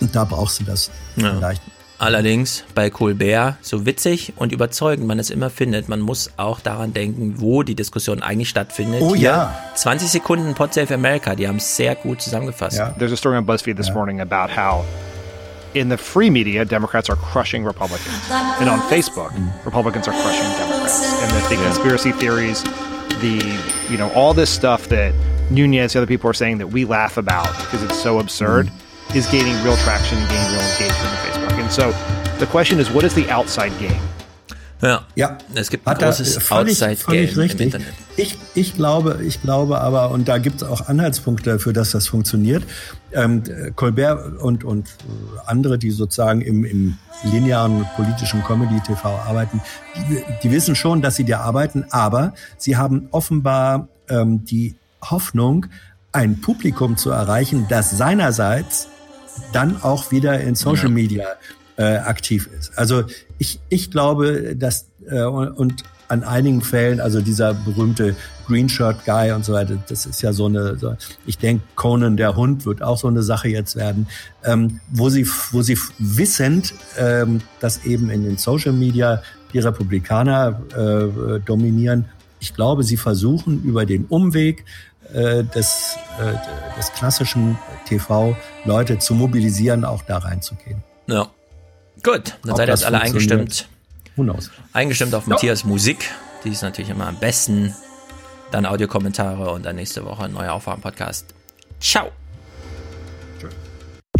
Und 0.00 0.14
da 0.14 0.24
brauchst 0.24 0.60
du 0.60 0.64
das 0.64 0.90
Ja. 1.16 1.34
vielleicht. 1.34 1.62
Allerdings 1.98 2.64
bei 2.74 2.88
Colbert, 2.88 3.56
so 3.60 3.84
witzig 3.84 4.32
und 4.36 4.52
überzeugend 4.52 5.06
man 5.06 5.18
es 5.18 5.28
immer 5.28 5.50
findet, 5.50 5.90
man 5.90 6.00
muss 6.00 6.30
auch 6.38 6.58
daran 6.60 6.94
denken, 6.94 7.34
wo 7.42 7.62
die 7.62 7.74
Diskussion 7.74 8.22
eigentlich 8.22 8.48
stattfindet. 8.48 9.02
Oh 9.02 9.14
Hier, 9.14 9.28
ja. 9.28 9.58
20 9.74 10.08
Sekunden 10.08 10.54
Pod 10.54 10.72
Save 10.72 10.94
America, 10.94 11.34
die 11.34 11.46
haben 11.46 11.56
es 11.56 11.76
sehr 11.76 11.94
gut 11.96 12.22
zusammengefasst. 12.22 12.78
There's 12.98 13.12
a 13.12 13.16
story 13.16 13.36
on 13.36 13.44
BuzzFeed 13.44 13.76
this 13.76 13.92
morning 13.92 14.22
about 14.22 14.50
how 14.56 14.82
in 15.74 15.88
the 15.88 15.96
free 15.96 16.30
media, 16.30 16.64
Democrats 16.64 17.08
are 17.08 17.16
crushing 17.16 17.64
Republicans. 17.64 18.30
And 18.30 18.68
on 18.68 18.80
Facebook, 18.90 19.32
Republicans 19.64 20.08
are 20.08 20.12
crushing 20.12 20.42
Democrats. 20.58 21.22
And 21.22 21.30
that 21.30 21.48
the 21.48 21.56
conspiracy 21.56 22.12
theories, 22.12 22.62
the, 23.20 23.40
you 23.90 23.96
know, 23.96 24.10
all 24.12 24.34
this 24.34 24.50
stuff 24.50 24.88
that 24.88 25.14
Nunez, 25.50 25.92
the 25.92 26.00
other 26.00 26.06
people 26.06 26.28
are 26.30 26.34
saying 26.34 26.58
that 26.58 26.68
we 26.68 26.84
laugh 26.84 27.16
about 27.16 27.48
because 27.64 27.82
it's 27.82 28.00
so 28.00 28.18
absurd, 28.18 28.66
mm. 28.66 29.16
is 29.16 29.26
gaining 29.26 29.54
real 29.62 29.76
traction 29.78 30.18
and 30.18 30.28
gaining 30.28 30.52
real 30.52 30.62
engagement 30.72 31.08
on 31.08 31.16
Facebook. 31.26 31.62
And 31.62 31.72
so 31.72 32.36
the 32.38 32.46
question 32.46 32.78
is, 32.78 32.90
what 32.90 33.04
is 33.04 33.14
the 33.14 33.28
outside 33.30 33.76
game? 33.78 34.00
Ja. 34.82 35.06
ja. 35.14 35.38
Es 35.54 35.70
gibt 35.70 35.86
ein 35.86 35.90
Hat 35.90 36.00
großes 36.00 36.38
völlig, 36.38 36.82
Outside-Game 36.82 37.28
im 37.28 37.38
richtig. 37.38 37.60
Internet. 37.60 37.94
Ich, 38.16 38.38
ich 38.54 38.74
glaube, 38.74 39.20
ich 39.22 39.40
glaube 39.42 39.80
aber, 39.80 40.10
und 40.10 40.28
da 40.28 40.38
gibt 40.38 40.62
es 40.62 40.68
auch 40.68 40.88
Anhaltspunkte 40.88 41.50
dafür, 41.50 41.72
dass 41.72 41.90
das 41.90 42.08
funktioniert. 42.08 42.64
Ähm, 43.12 43.42
Colbert 43.76 44.38
und, 44.38 44.64
und 44.64 44.88
andere, 45.46 45.78
die 45.78 45.90
sozusagen 45.90 46.40
im, 46.40 46.64
im 46.64 46.96
linearen 47.24 47.86
politischen 47.96 48.42
Comedy-TV 48.44 49.08
arbeiten, 49.08 49.60
die, 50.08 50.22
die 50.42 50.50
wissen 50.50 50.74
schon, 50.74 51.02
dass 51.02 51.16
sie 51.16 51.24
da 51.24 51.40
arbeiten, 51.40 51.84
aber 51.90 52.34
sie 52.56 52.76
haben 52.76 53.08
offenbar 53.10 53.88
ähm, 54.08 54.44
die 54.44 54.76
Hoffnung, 55.02 55.66
ein 56.12 56.40
Publikum 56.40 56.96
zu 56.96 57.10
erreichen, 57.10 57.66
das 57.68 57.90
seinerseits 57.90 58.88
dann 59.52 59.80
auch 59.82 60.10
wieder 60.10 60.40
in 60.40 60.54
Social 60.54 60.88
Ja. 60.88 60.94
Media 60.94 61.24
äh, 61.80 61.96
aktiv 61.96 62.46
ist. 62.58 62.76
Also 62.76 63.04
ich, 63.38 63.58
ich 63.70 63.90
glaube, 63.90 64.54
dass 64.54 64.86
äh, 65.08 65.22
und, 65.22 65.82
an 66.08 66.24
einigen 66.24 66.60
Fällen, 66.60 67.00
also 67.00 67.20
dieser 67.20 67.54
berühmte 67.54 68.16
Green 68.48 68.68
Shirt 68.68 69.04
Guy 69.06 69.30
und 69.30 69.44
so 69.44 69.52
weiter, 69.52 69.78
das 69.88 70.06
ist 70.06 70.20
ja 70.22 70.32
so 70.32 70.46
eine, 70.46 70.76
so, 70.76 70.96
ich 71.24 71.38
denke, 71.38 71.62
Conan 71.76 72.16
der 72.16 72.34
Hund 72.34 72.66
wird 72.66 72.82
auch 72.82 72.98
so 72.98 73.06
eine 73.06 73.22
Sache 73.22 73.48
jetzt 73.48 73.76
werden, 73.76 74.08
ähm, 74.44 74.80
wo 74.90 75.08
sie, 75.08 75.26
wo 75.52 75.62
sie 75.62 75.78
wissend, 75.98 76.74
ähm, 76.98 77.40
dass 77.60 77.84
eben 77.84 78.10
in 78.10 78.24
den 78.24 78.38
Social 78.38 78.72
Media 78.72 79.22
die 79.52 79.60
Republikaner 79.60 80.60
äh, 80.76 81.40
dominieren. 81.46 82.06
Ich 82.40 82.54
glaube, 82.54 82.82
sie 82.82 82.96
versuchen 82.96 83.62
über 83.62 83.86
den 83.86 84.04
Umweg 84.06 84.64
äh, 85.14 85.44
des, 85.44 85.96
äh, 86.18 86.76
des 86.76 86.92
klassischen 86.92 87.56
TV 87.86 88.36
Leute 88.64 88.98
zu 88.98 89.14
mobilisieren, 89.14 89.84
auch 89.84 90.02
da 90.02 90.18
reinzugehen. 90.18 90.82
Ja. 91.06 91.30
Gut, 92.02 92.34
dann 92.42 92.52
Ob 92.52 92.56
seid 92.56 92.68
ihr 92.68 92.72
jetzt 92.74 92.84
alle 92.84 93.00
eingestimmt. 93.00 93.68
Who 94.16 94.22
knows? 94.22 94.50
Eingestimmt 94.72 95.14
auf 95.14 95.24
Ja. 95.26 95.30
Matthias 95.34 95.64
Musik. 95.64 96.10
Die 96.44 96.50
ist 96.50 96.62
natürlich 96.62 96.90
immer 96.90 97.06
am 97.06 97.16
besten. 97.16 97.74
Dann 98.50 98.66
Audiokommentare 98.66 99.50
und 99.50 99.64
dann 99.64 99.76
nächste 99.76 100.04
Woche 100.04 100.24
ein 100.24 100.32
neuer 100.32 100.52
Aufwachen-Podcast. 100.54 101.26
Ciao. 101.80 102.10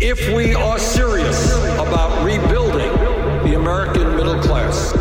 If 0.00 0.18
we 0.34 0.56
are 0.56 0.78
serious 0.78 1.52
about 1.78 2.24
rebuilding 2.24 2.90
the 3.44 3.54
American 3.56 4.16
middle 4.16 4.40
class, 4.40 4.94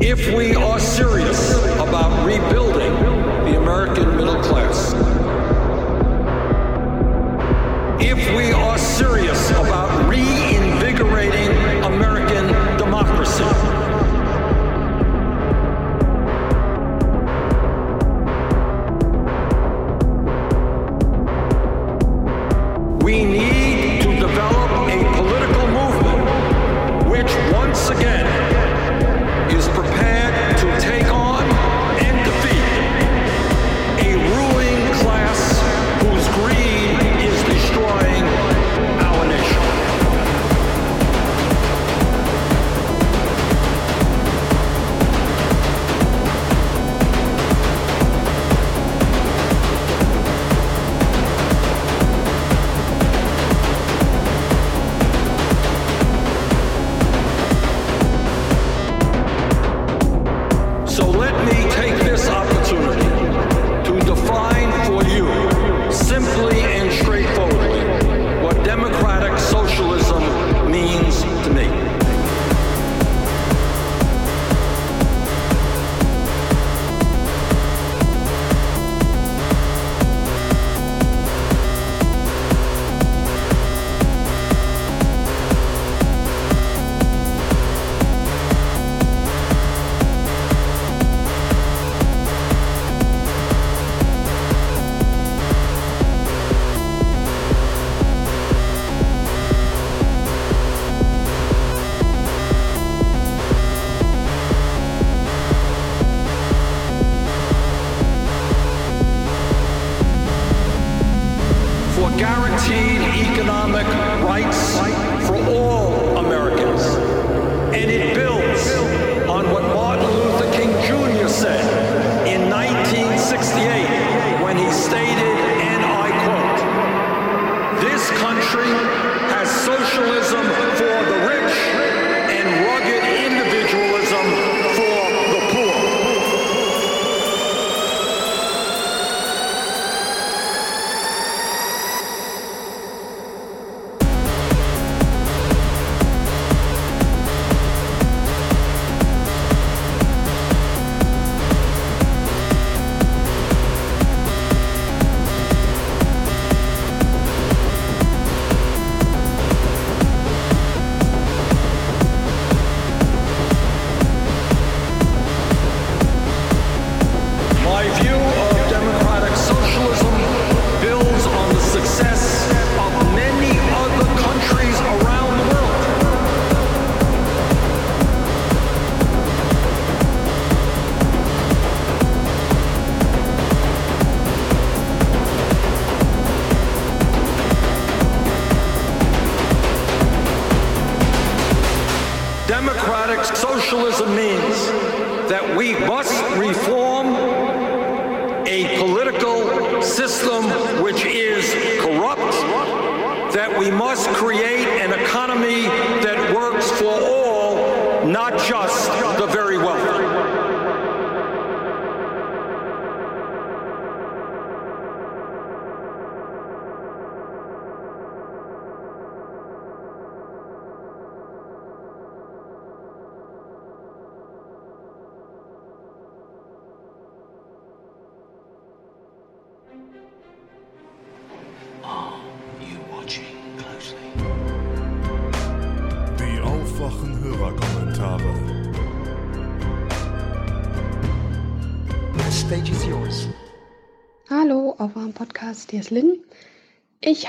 if 0.00 0.32
we 0.34 0.54
are 0.54 0.78
serious 0.78 1.54
about 1.54 1.64
rebuilding 1.64 1.64
the 1.64 1.65
American 3.76 4.16
middle 4.16 4.42
class, 4.42 4.94
if 8.00 8.34
we 8.34 8.50
are 8.52 8.78
serious 8.78 9.50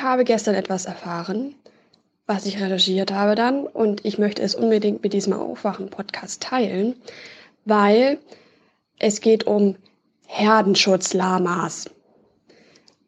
habe 0.07 0.23
gestern 0.23 0.55
etwas 0.55 0.85
erfahren, 0.85 1.53
was 2.25 2.45
ich 2.45 2.61
recherchiert 2.61 3.11
habe 3.11 3.35
dann 3.35 3.67
und 3.67 4.05
ich 4.05 4.17
möchte 4.17 4.41
es 4.41 4.55
unbedingt 4.55 5.03
mit 5.03 5.13
diesem 5.13 5.33
Aufwachen 5.33 5.89
Podcast 5.89 6.41
teilen, 6.41 6.95
weil 7.65 8.17
es 8.99 9.21
geht 9.21 9.45
um 9.45 9.75
Herdenschutz-Lamas. 10.25 11.89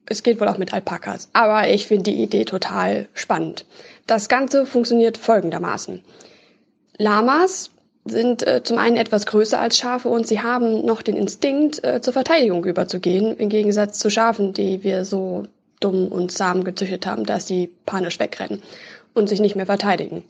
Es 0.06 0.24
geht 0.24 0.42
wohl 0.42 0.48
auch 0.48 0.58
mit 0.58 0.74
Alpakas, 0.74 1.30
aber 1.34 1.70
ich 1.70 1.88
finde 1.88 2.12
die 2.12 2.22
Idee 2.22 2.46
total 2.46 3.08
spannend. 3.14 3.66
Das 4.08 4.28
Ganze 4.28 4.66
funktioniert 4.66 5.18
folgendermaßen. 5.18 6.04
Lamas 6.98 7.72
sind 8.06 8.46
äh, 8.46 8.64
zum 8.64 8.78
einen 8.78 8.98
etwas 8.98 9.26
größer 9.26 9.60
als 9.60 9.78
Schafe 9.78 10.10
und 10.10 10.28
sie 10.28 10.42
haben 10.42 10.86
noch 10.86 11.02
den 11.02 11.16
Instinkt, 11.16 11.84
äh, 11.84 12.02
zur 12.02 12.14
Verteidigung 12.14 12.66
überzugehen, 12.66 13.38
im 13.38 13.50
Gegensatz 13.50 14.00
zu 14.00 14.10
Schafen, 14.10 14.54
die 14.54 14.84
wir 14.84 15.06
so 15.06 15.46
dumm 15.80 16.08
und 16.08 16.32
zahm 16.32 16.64
gezüchtet 16.64 17.06
haben, 17.06 17.26
dass 17.26 17.48
sie 17.48 17.74
panisch 17.86 18.20
wegrennen 18.20 18.62
und 19.14 19.30
sich 19.30 19.40
nicht 19.40 19.56
mehr 19.56 19.66
verteidigen. 19.66 20.24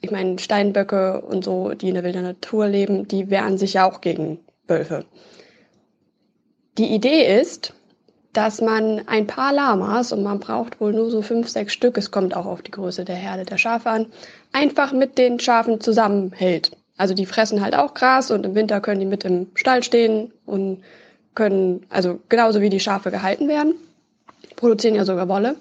Ich 0.00 0.10
meine, 0.10 0.38
Steinböcke 0.38 1.20
und 1.20 1.44
so, 1.44 1.74
die 1.74 1.88
in 1.88 1.94
der 1.94 2.04
wilden 2.04 2.22
Natur 2.22 2.68
leben, 2.68 3.08
die 3.08 3.30
wehren 3.30 3.58
sich 3.58 3.74
ja 3.74 3.88
auch 3.88 4.00
gegen 4.00 4.38
Wölfe. 4.68 5.04
Die 6.78 6.94
Idee 6.94 7.40
ist, 7.40 7.74
dass 8.32 8.60
man 8.60 9.02
ein 9.08 9.26
paar 9.26 9.52
Lamas, 9.52 10.12
und 10.12 10.22
man 10.22 10.38
braucht 10.38 10.80
wohl 10.80 10.92
nur 10.92 11.10
so 11.10 11.22
fünf, 11.22 11.48
sechs 11.48 11.72
Stück, 11.72 11.98
es 11.98 12.12
kommt 12.12 12.36
auch 12.36 12.46
auf 12.46 12.62
die 12.62 12.70
Größe 12.70 13.04
der 13.04 13.16
Herde 13.16 13.44
der 13.44 13.58
Schafe 13.58 13.90
an, 13.90 14.06
einfach 14.52 14.92
mit 14.92 15.18
den 15.18 15.40
Schafen 15.40 15.80
zusammenhält. 15.80 16.76
Also 16.96 17.14
die 17.14 17.26
fressen 17.26 17.60
halt 17.60 17.74
auch 17.74 17.94
Gras 17.94 18.30
und 18.30 18.44
im 18.44 18.54
Winter 18.54 18.80
können 18.80 19.00
die 19.00 19.06
mit 19.06 19.24
im 19.24 19.48
Stall 19.54 19.82
stehen 19.82 20.32
und 20.46 20.82
können, 21.34 21.86
also 21.88 22.20
genauso 22.28 22.60
wie 22.60 22.70
die 22.70 22.80
Schafe 22.80 23.10
gehalten 23.10 23.48
werden, 23.48 23.74
produzieren 24.58 24.94
ja 24.94 25.06
sogar 25.06 25.28
Wolle. 25.28 25.56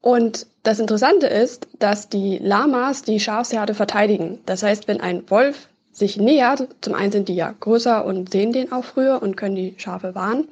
Und 0.00 0.46
das 0.62 0.78
Interessante 0.78 1.26
ist, 1.26 1.66
dass 1.80 2.08
die 2.08 2.38
Lamas 2.38 3.02
die 3.02 3.18
Schafsherde 3.18 3.74
verteidigen. 3.74 4.38
Das 4.46 4.62
heißt, 4.62 4.86
wenn 4.86 5.00
ein 5.00 5.28
Wolf 5.28 5.68
sich 5.90 6.16
nähert, 6.16 6.68
zum 6.80 6.94
einen 6.94 7.10
sind 7.10 7.28
die 7.28 7.34
ja 7.34 7.52
größer 7.58 8.04
und 8.04 8.30
sehen 8.30 8.52
den 8.52 8.70
auch 8.70 8.84
früher 8.84 9.20
und 9.20 9.36
können 9.36 9.56
die 9.56 9.74
Schafe 9.78 10.14
warnen, 10.14 10.46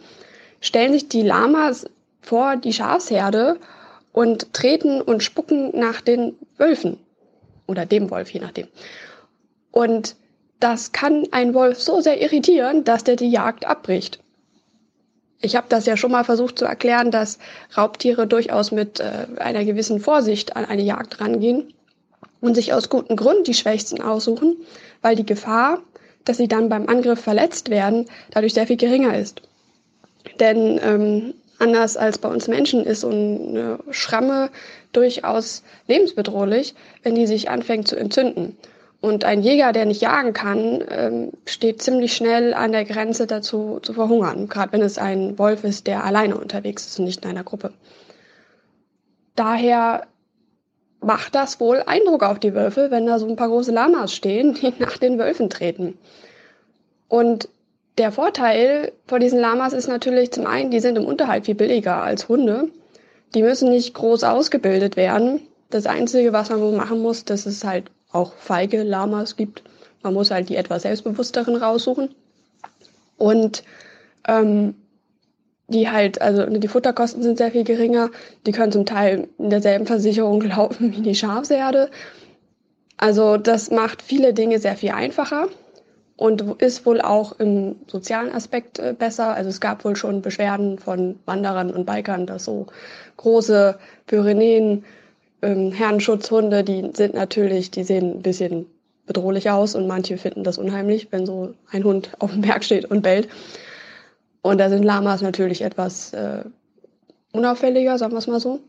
stellen 0.60 0.92
sich 0.92 1.08
die 1.08 1.22
Lamas 1.22 1.86
vor 2.20 2.56
die 2.56 2.72
Schafsherde 2.72 3.58
und 4.12 4.52
treten 4.52 5.00
und 5.02 5.22
spucken 5.22 5.78
nach 5.78 6.00
den 6.00 6.34
Wölfen. 6.56 6.98
Oder 7.66 7.86
dem 7.86 8.10
Wolf, 8.10 8.30
je 8.30 8.40
nachdem. 8.40 8.68
Und 9.70 10.16
das 10.60 10.92
kann 10.92 11.26
ein 11.30 11.52
Wolf 11.54 11.80
so 11.80 12.00
sehr 12.00 12.20
irritieren, 12.20 12.84
dass 12.84 13.04
der 13.04 13.16
die 13.16 13.30
Jagd 13.30 13.66
abbricht. 13.66 14.20
Ich 15.44 15.56
habe 15.56 15.66
das 15.68 15.84
ja 15.84 15.98
schon 15.98 16.10
mal 16.10 16.24
versucht 16.24 16.58
zu 16.58 16.64
erklären, 16.64 17.10
dass 17.10 17.38
Raubtiere 17.76 18.26
durchaus 18.26 18.72
mit 18.72 19.00
äh, 19.00 19.26
einer 19.36 19.64
gewissen 19.64 20.00
Vorsicht 20.00 20.56
an 20.56 20.64
eine 20.64 20.82
Jagd 20.82 21.20
rangehen 21.20 21.74
und 22.40 22.54
sich 22.54 22.72
aus 22.72 22.88
gutem 22.88 23.16
Grund 23.16 23.46
die 23.46 23.52
Schwächsten 23.52 24.00
aussuchen, 24.00 24.56
weil 25.02 25.16
die 25.16 25.26
Gefahr, 25.26 25.82
dass 26.24 26.38
sie 26.38 26.48
dann 26.48 26.70
beim 26.70 26.88
Angriff 26.88 27.20
verletzt 27.20 27.68
werden, 27.68 28.06
dadurch 28.30 28.54
sehr 28.54 28.66
viel 28.66 28.78
geringer 28.78 29.18
ist. 29.18 29.42
Denn 30.40 30.80
ähm, 30.82 31.34
anders 31.58 31.98
als 31.98 32.16
bei 32.16 32.30
uns 32.30 32.48
Menschen 32.48 32.82
ist 32.82 33.02
so 33.02 33.10
eine 33.10 33.80
Schramme 33.90 34.48
durchaus 34.92 35.62
lebensbedrohlich, 35.88 36.74
wenn 37.02 37.16
die 37.16 37.26
sich 37.26 37.50
anfängt 37.50 37.86
zu 37.86 37.96
entzünden. 37.96 38.56
Und 39.04 39.26
ein 39.26 39.42
Jäger, 39.42 39.72
der 39.72 39.84
nicht 39.84 40.00
jagen 40.00 40.32
kann, 40.32 40.82
ähm, 40.88 41.32
steht 41.44 41.82
ziemlich 41.82 42.16
schnell 42.16 42.54
an 42.54 42.72
der 42.72 42.86
Grenze 42.86 43.26
dazu 43.26 43.78
zu 43.82 43.92
verhungern, 43.92 44.48
gerade 44.48 44.72
wenn 44.72 44.80
es 44.80 44.96
ein 44.96 45.38
Wolf 45.38 45.62
ist, 45.62 45.86
der 45.86 46.04
alleine 46.04 46.38
unterwegs 46.38 46.86
ist 46.86 46.98
und 46.98 47.04
nicht 47.04 47.22
in 47.22 47.30
einer 47.30 47.44
Gruppe. 47.44 47.74
Daher 49.36 50.06
macht 51.02 51.34
das 51.34 51.60
wohl 51.60 51.82
Eindruck 51.84 52.22
auf 52.22 52.38
die 52.38 52.54
Wölfe, 52.54 52.90
wenn 52.90 53.04
da 53.04 53.18
so 53.18 53.28
ein 53.28 53.36
paar 53.36 53.48
große 53.48 53.72
Lamas 53.72 54.14
stehen, 54.14 54.54
die 54.54 54.72
nach 54.78 54.96
den 54.96 55.18
Wölfen 55.18 55.50
treten. 55.50 55.98
Und 57.06 57.50
der 57.98 58.10
Vorteil 58.10 58.90
von 59.06 59.20
diesen 59.20 59.38
Lamas 59.38 59.74
ist 59.74 59.86
natürlich 59.86 60.32
zum 60.32 60.46
einen, 60.46 60.70
die 60.70 60.80
sind 60.80 60.96
im 60.96 61.04
Unterhalt 61.04 61.44
viel 61.44 61.56
billiger 61.56 62.02
als 62.02 62.30
Hunde. 62.30 62.70
Die 63.34 63.42
müssen 63.42 63.68
nicht 63.68 63.92
groß 63.92 64.24
ausgebildet 64.24 64.96
werden. 64.96 65.42
Das 65.68 65.84
Einzige, 65.84 66.32
was 66.32 66.48
man 66.48 66.62
wohl 66.62 66.72
machen 66.72 67.02
muss, 67.02 67.26
dass 67.26 67.44
es 67.44 67.64
halt 67.64 67.90
auch 68.14 68.32
feige 68.34 68.82
Lamas 68.82 69.36
gibt. 69.36 69.62
Man 70.02 70.14
muss 70.14 70.30
halt 70.30 70.48
die 70.48 70.56
etwas 70.56 70.82
selbstbewussteren 70.82 71.56
raussuchen. 71.56 72.14
Und 73.16 73.64
ähm, 74.26 74.74
die 75.68 75.90
halt, 75.90 76.20
also 76.20 76.44
die 76.46 76.68
Futterkosten 76.68 77.22
sind 77.22 77.38
sehr 77.38 77.50
viel 77.50 77.64
geringer. 77.64 78.10
Die 78.46 78.52
können 78.52 78.72
zum 78.72 78.86
Teil 78.86 79.28
in 79.38 79.50
derselben 79.50 79.86
Versicherung 79.86 80.40
laufen 80.48 80.92
wie 80.92 81.02
die 81.02 81.14
Schafsherde. 81.14 81.90
Also 82.96 83.36
das 83.36 83.70
macht 83.70 84.02
viele 84.02 84.34
Dinge 84.34 84.58
sehr 84.58 84.76
viel 84.76 84.92
einfacher 84.92 85.48
und 86.16 86.62
ist 86.62 86.86
wohl 86.86 87.00
auch 87.00 87.38
im 87.40 87.76
sozialen 87.88 88.32
Aspekt 88.32 88.78
äh, 88.78 88.94
besser. 88.96 89.34
Also 89.34 89.50
es 89.50 89.60
gab 89.60 89.84
wohl 89.84 89.96
schon 89.96 90.22
Beschwerden 90.22 90.78
von 90.78 91.18
Wanderern 91.24 91.72
und 91.72 91.86
Bikern, 91.86 92.26
dass 92.26 92.44
so 92.44 92.66
große 93.16 93.78
Pyrenäen, 94.06 94.84
ähm, 95.44 95.72
Herrenschutzhunde, 95.72 96.64
die 96.64 96.90
sind 96.94 97.14
natürlich, 97.14 97.70
die 97.70 97.84
sehen 97.84 98.18
ein 98.18 98.22
bisschen 98.22 98.66
bedrohlich 99.06 99.50
aus 99.50 99.74
und 99.74 99.86
manche 99.86 100.16
finden 100.16 100.44
das 100.44 100.58
unheimlich, 100.58 101.08
wenn 101.10 101.26
so 101.26 101.54
ein 101.70 101.84
Hund 101.84 102.10
auf 102.18 102.32
dem 102.32 102.40
Berg 102.40 102.64
steht 102.64 102.86
und 102.86 103.02
bellt. 103.02 103.28
Und 104.42 104.58
da 104.58 104.68
sind 104.68 104.82
Lamas 104.82 105.22
natürlich 105.22 105.62
etwas 105.62 106.12
äh, 106.12 106.44
unauffälliger, 107.32 107.98
sagen 107.98 108.12
wir 108.12 108.18
es 108.18 108.26
mal 108.26 108.40
so. 108.40 108.60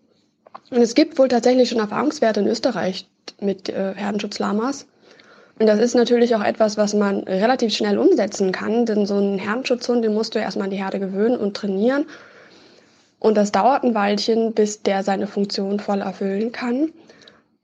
Und 0.72 0.82
es 0.82 0.96
gibt 0.96 1.18
wohl 1.18 1.28
tatsächlich 1.28 1.70
schon 1.70 1.80
Erfahrungswerte 1.80 2.40
in 2.40 2.48
Österreich 2.48 3.08
mit 3.40 3.70
äh, 3.70 3.94
Herdenschutzlamas. 3.96 4.88
Und 5.60 5.68
das 5.68 5.80
ist 5.80 5.96
natürlich 5.96 6.36
auch 6.36 6.44
etwas, 6.44 6.78
was 6.78 6.94
man 6.94 7.20
relativ 7.20 7.74
schnell 7.74 7.98
umsetzen 7.98 8.52
kann, 8.52 8.86
denn 8.86 9.06
so 9.06 9.16
einen 9.16 9.40
Herdenschutzhund, 9.40 10.04
den 10.04 10.14
musst 10.14 10.36
du 10.36 10.40
erstmal 10.40 10.66
an 10.66 10.72
die 10.72 10.78
Herde 10.78 11.00
gewöhnen 11.00 11.38
und 11.38 11.56
trainieren. 11.56 12.06
Und 13.26 13.34
das 13.38 13.52
dauert 13.52 13.84
ein 13.84 13.96
Weilchen, 13.96 14.54
bis 14.54 14.84
der 14.84 15.02
seine 15.02 15.26
Funktion 15.26 15.80
voll 15.80 16.02
erfüllen 16.02 16.52
kann. 16.52 16.92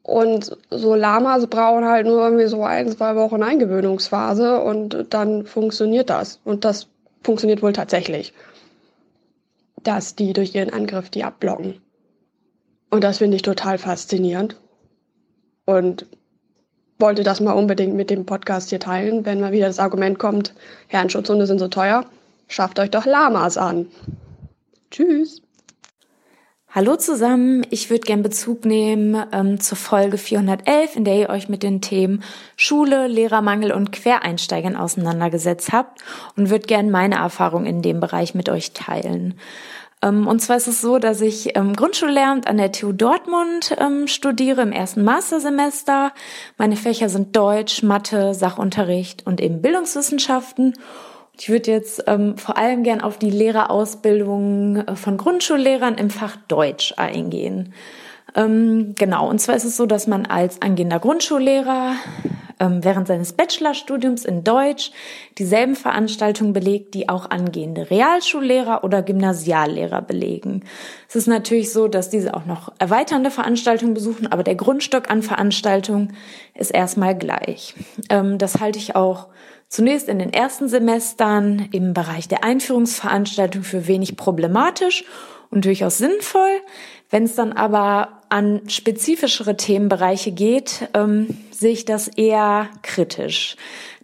Und 0.01 0.57
so 0.71 0.95
Lamas 0.95 1.45
brauchen 1.45 1.85
halt 1.85 2.07
nur 2.07 2.23
irgendwie 2.23 2.47
so 2.47 2.63
ein, 2.63 2.89
zwei 2.89 3.15
Wochen 3.15 3.43
Eingewöhnungsphase 3.43 4.59
und 4.59 5.05
dann 5.11 5.45
funktioniert 5.45 6.09
das. 6.09 6.39
Und 6.45 6.65
das 6.65 6.87
funktioniert 7.21 7.61
wohl 7.61 7.73
tatsächlich, 7.73 8.33
dass 9.83 10.15
die 10.15 10.33
durch 10.33 10.55
ihren 10.55 10.73
Angriff 10.73 11.11
die 11.11 11.23
abblocken. 11.23 11.79
Und 12.89 13.03
das 13.03 13.19
finde 13.19 13.35
ich 13.35 13.43
total 13.43 13.77
faszinierend. 13.77 14.55
Und 15.65 16.07
wollte 16.97 17.21
das 17.21 17.39
mal 17.39 17.53
unbedingt 17.53 17.93
mit 17.93 18.09
dem 18.09 18.25
Podcast 18.25 18.71
hier 18.71 18.79
teilen, 18.79 19.27
wenn 19.27 19.39
mal 19.39 19.51
wieder 19.51 19.67
das 19.67 19.77
Argument 19.77 20.17
kommt, 20.17 20.55
Herrenschutzhunde 20.87 21.45
sind 21.45 21.59
so 21.59 21.67
teuer, 21.67 22.07
schafft 22.47 22.79
euch 22.79 22.89
doch 22.89 23.05
Lamas 23.05 23.57
an. 23.57 23.89
Tschüss. 24.89 25.43
Hallo 26.73 26.95
zusammen, 26.95 27.67
ich 27.69 27.89
würde 27.89 28.05
gern 28.05 28.23
Bezug 28.23 28.63
nehmen 28.63 29.21
ähm, 29.33 29.59
zur 29.59 29.77
Folge 29.77 30.17
411, 30.17 30.95
in 30.95 31.03
der 31.03 31.17
ihr 31.17 31.29
euch 31.29 31.49
mit 31.49 31.63
den 31.63 31.81
Themen 31.81 32.23
Schule, 32.55 33.07
Lehrermangel 33.07 33.73
und 33.73 33.91
Quereinsteigern 33.91 34.77
auseinandergesetzt 34.77 35.73
habt 35.73 35.99
und 36.37 36.49
würde 36.49 36.67
gern 36.67 36.89
meine 36.89 37.15
Erfahrung 37.15 37.65
in 37.65 37.81
dem 37.81 37.99
Bereich 37.99 38.35
mit 38.35 38.47
euch 38.47 38.71
teilen. 38.71 39.37
Ähm, 40.01 40.27
und 40.27 40.39
zwar 40.41 40.55
ist 40.55 40.69
es 40.69 40.79
so, 40.79 40.97
dass 40.97 41.19
ich 41.19 41.57
ähm, 41.57 41.75
Grundschullehramt 41.75 42.47
an 42.47 42.55
der 42.55 42.71
TU 42.71 42.93
Dortmund 42.93 43.75
ähm, 43.77 44.07
studiere 44.07 44.61
im 44.61 44.71
ersten 44.71 45.03
Mastersemester. 45.03 46.13
Meine 46.57 46.77
Fächer 46.77 47.09
sind 47.09 47.35
Deutsch, 47.35 47.83
Mathe, 47.83 48.33
Sachunterricht 48.33 49.27
und 49.27 49.41
eben 49.41 49.61
Bildungswissenschaften. 49.61 50.75
Ich 51.41 51.49
würde 51.49 51.71
jetzt 51.71 52.03
ähm, 52.05 52.37
vor 52.37 52.55
allem 52.55 52.83
gern 52.83 53.01
auf 53.01 53.17
die 53.17 53.31
Lehrerausbildung 53.31 54.75
äh, 54.75 54.95
von 54.95 55.17
Grundschullehrern 55.17 55.95
im 55.95 56.11
Fach 56.11 56.35
Deutsch 56.47 56.93
eingehen. 56.97 57.73
Ähm, 58.35 58.93
genau, 58.95 59.27
und 59.27 59.41
zwar 59.41 59.55
ist 59.55 59.63
es 59.63 59.75
so, 59.75 59.87
dass 59.87 60.05
man 60.05 60.27
als 60.27 60.61
angehender 60.61 60.99
Grundschullehrer 60.99 61.95
ähm, 62.59 62.83
während 62.83 63.07
seines 63.07 63.33
Bachelorstudiums 63.33 64.23
in 64.23 64.43
Deutsch 64.43 64.91
dieselben 65.39 65.75
Veranstaltungen 65.75 66.53
belegt, 66.53 66.93
die 66.93 67.09
auch 67.09 67.31
angehende 67.31 67.89
Realschullehrer 67.89 68.83
oder 68.83 69.01
Gymnasiallehrer 69.01 70.03
belegen. 70.03 70.63
Es 71.09 71.15
ist 71.15 71.27
natürlich 71.27 71.73
so, 71.73 71.87
dass 71.87 72.11
diese 72.11 72.35
auch 72.35 72.45
noch 72.45 72.71
erweiternde 72.77 73.31
Veranstaltungen 73.31 73.95
besuchen, 73.95 74.31
aber 74.31 74.43
der 74.43 74.53
Grundstock 74.53 75.09
an 75.09 75.23
Veranstaltungen 75.23 76.15
ist 76.53 76.69
erstmal 76.69 77.17
gleich. 77.17 77.73
Ähm, 78.11 78.37
das 78.37 78.59
halte 78.59 78.77
ich 78.77 78.95
auch 78.95 79.29
zunächst 79.71 80.09
in 80.09 80.19
den 80.19 80.33
ersten 80.33 80.67
Semestern 80.67 81.69
im 81.71 81.93
Bereich 81.93 82.27
der 82.27 82.43
Einführungsveranstaltung 82.43 83.63
für 83.63 83.87
wenig 83.87 84.17
problematisch 84.17 85.05
und 85.49 85.65
durchaus 85.65 85.97
sinnvoll. 85.97 86.59
Wenn 87.09 87.23
es 87.23 87.35
dann 87.35 87.53
aber 87.53 88.21
an 88.29 88.61
spezifischere 88.67 89.55
Themenbereiche 89.55 90.33
geht, 90.33 90.89
ähm, 90.93 91.27
sehe 91.51 91.71
ich 91.71 91.85
das 91.85 92.09
eher 92.09 92.69
kritisch. 92.83 93.55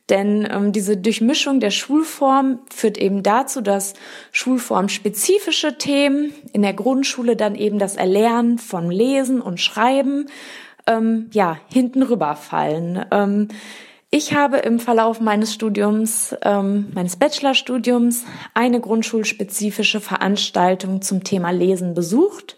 Denn 0.10 0.48
ähm, 0.50 0.72
diese 0.72 0.96
Durchmischung 0.96 1.60
der 1.60 1.72
Schulform 1.72 2.60
führt 2.74 2.98
eben 2.98 3.24
dazu, 3.24 3.60
dass 3.60 3.94
schulformspezifische 4.32 5.78
Themen 5.78 6.34
in 6.54 6.62
der 6.62 6.74
Grundschule 6.74 7.36
dann 7.36 7.56
eben 7.56 7.78
das 7.78 7.98
Erlernen 7.98 8.58
von 8.58 8.90
Lesen 8.90 9.42
und 9.42 9.60
Schreiben 9.60 10.28
ähm, 10.88 11.30
ja 11.34 11.58
hinten 11.68 12.04
rüberfallen. 12.04 13.06
Ähm, 13.12 13.50
ich 14.10 14.34
habe 14.34 14.58
im 14.58 14.80
Verlauf 14.80 15.20
meines 15.20 15.54
Studiums, 15.54 16.36
ähm, 16.44 16.92
meines 16.94 17.18
Bachelorstudiums, 17.18 18.24
eine 18.54 18.80
grundschulspezifische 18.80 20.00
Veranstaltung 20.00 21.02
zum 21.02 21.24
Thema 21.24 21.52
Lesen 21.52 21.94
besucht 21.94 22.58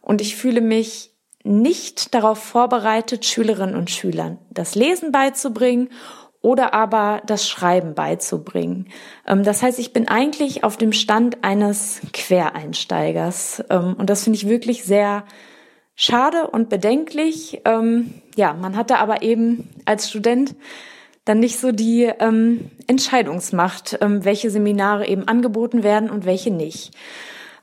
und 0.00 0.20
ich 0.20 0.36
fühle 0.36 0.60
mich 0.60 1.12
nicht 1.42 2.14
darauf 2.14 2.38
vorbereitet, 2.38 3.24
Schülerinnen 3.24 3.76
und 3.76 3.90
Schülern 3.90 4.38
das 4.50 4.74
Lesen 4.74 5.12
beizubringen 5.12 5.90
oder 6.40 6.74
aber 6.74 7.22
das 7.26 7.48
Schreiben 7.48 7.94
beizubringen. 7.94 8.88
Ähm, 9.26 9.42
das 9.42 9.62
heißt, 9.62 9.80
ich 9.80 9.92
bin 9.92 10.06
eigentlich 10.06 10.62
auf 10.62 10.76
dem 10.76 10.92
Stand 10.92 11.42
eines 11.42 12.00
Quereinsteigers 12.12 13.64
ähm, 13.70 13.96
und 13.98 14.08
das 14.08 14.22
finde 14.22 14.36
ich 14.36 14.48
wirklich 14.48 14.84
sehr 14.84 15.24
schade 15.96 16.46
und 16.46 16.68
bedenklich. 16.68 17.62
Ähm, 17.64 18.14
ja, 18.36 18.52
man 18.52 18.76
hatte 18.76 18.98
aber 18.98 19.22
eben 19.22 19.68
als 19.86 20.08
Student 20.08 20.54
dann 21.24 21.40
nicht 21.40 21.58
so 21.58 21.72
die 21.72 22.04
ähm, 22.04 22.70
Entscheidungsmacht, 22.86 23.98
ähm, 24.00 24.24
welche 24.24 24.50
Seminare 24.50 25.08
eben 25.08 25.26
angeboten 25.26 25.82
werden 25.82 26.08
und 26.08 26.24
welche 26.24 26.52
nicht. 26.52 26.92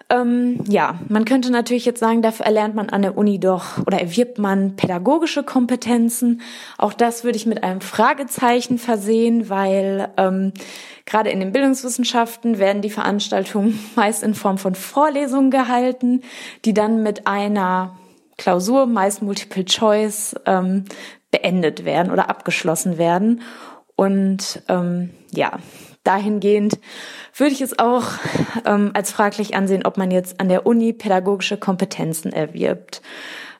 Ähm, 0.10 0.60
ja, 0.68 1.00
man 1.08 1.24
könnte 1.24 1.50
natürlich 1.50 1.86
jetzt 1.86 2.02
sagen, 2.02 2.22
dafür 2.22 2.46
erlernt 2.46 2.76
man 2.76 2.90
an 2.90 3.04
der 3.04 3.18
Uni 3.18 3.40
doch 3.40 3.78
oder 3.86 4.02
erwirbt 4.02 4.38
man 4.38 4.76
pädagogische 4.76 5.44
Kompetenzen. 5.44 6.42
Auch 6.78 6.94
das 6.94 7.24
würde 7.24 7.38
ich 7.38 7.46
mit 7.46 7.64
einem 7.64 7.80
Fragezeichen 7.80 8.80
versehen, 8.80 9.50
weil 9.50 10.10
ähm, 10.18 10.52
gerade 11.06 11.30
in 11.30 11.40
den 11.40 11.54
Bildungswissenschaften 11.54 12.60
werden 12.60 12.82
die 12.82 12.90
Veranstaltungen 12.90 13.80
meist 13.96 14.24
in 14.24 14.34
Form 14.34 14.58
von 14.58 14.76
Vorlesungen 14.76 15.52
gehalten, 15.52 16.22
die 16.66 16.74
dann 16.74 17.02
mit 17.02 17.28
einer 17.28 17.96
Klausur, 18.38 18.86
meist 18.86 19.22
Multiple 19.22 19.66
Choice, 19.66 20.36
ähm, 20.46 20.86
beendet 21.32 21.86
werden 21.86 22.12
oder 22.12 22.30
abgeschlossen 22.30 22.98
werden. 22.98 23.42
Und 23.96 24.62
ähm, 24.70 25.12
ja, 25.32 25.60
dahingehend 26.04 26.80
würde 27.36 27.54
ich 27.54 27.62
es 27.62 27.80
auch 27.80 28.04
ähm, 28.66 28.92
als 28.94 29.12
fraglich 29.12 29.56
ansehen, 29.56 29.86
ob 29.86 29.98
man 29.98 30.12
jetzt 30.12 30.40
an 30.40 30.50
der 30.50 30.66
Uni 30.66 30.94
pädagogische 30.94 31.58
Kompetenzen 31.58 32.32
erwirbt. 32.34 33.02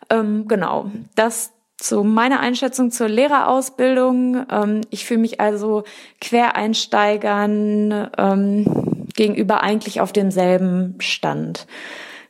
Ähm, 0.10 0.48
genau, 0.48 0.92
das 1.16 1.52
zu 1.78 2.04
meiner 2.04 2.40
Einschätzung 2.40 2.92
zur 2.92 3.10
Lehrerausbildung. 3.10 4.46
Ähm, 4.50 4.82
ich 4.90 5.06
fühle 5.06 5.20
mich 5.20 5.40
also 5.42 5.84
Quereinsteigern 6.22 8.10
ähm, 8.18 9.06
gegenüber 9.16 9.62
eigentlich 9.62 10.02
auf 10.02 10.14
demselben 10.14 10.96
Stand. 11.00 11.68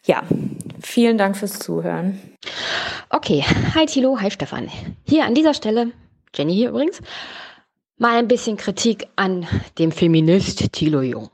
Ja, 0.05 0.23
vielen 0.81 1.17
Dank 1.17 1.37
fürs 1.37 1.59
Zuhören. 1.59 2.19
Okay, 3.09 3.41
hi 3.73 3.85
Thilo, 3.85 4.19
hi 4.19 4.29
Stefan. 4.29 4.69
Hier 5.07 5.23
an 5.23 5.33
dieser 5.33 5.53
Stelle, 5.53 5.93
Jenny 6.35 6.53
hier 6.53 6.69
übrigens, 6.71 6.99
mal 7.97 8.17
ein 8.17 8.27
bisschen 8.27 8.57
Kritik 8.57 9.07
an 9.15 9.47
dem 9.77 9.93
Feminist 9.93 10.73
Thilo 10.73 11.01
Jung. 11.01 11.29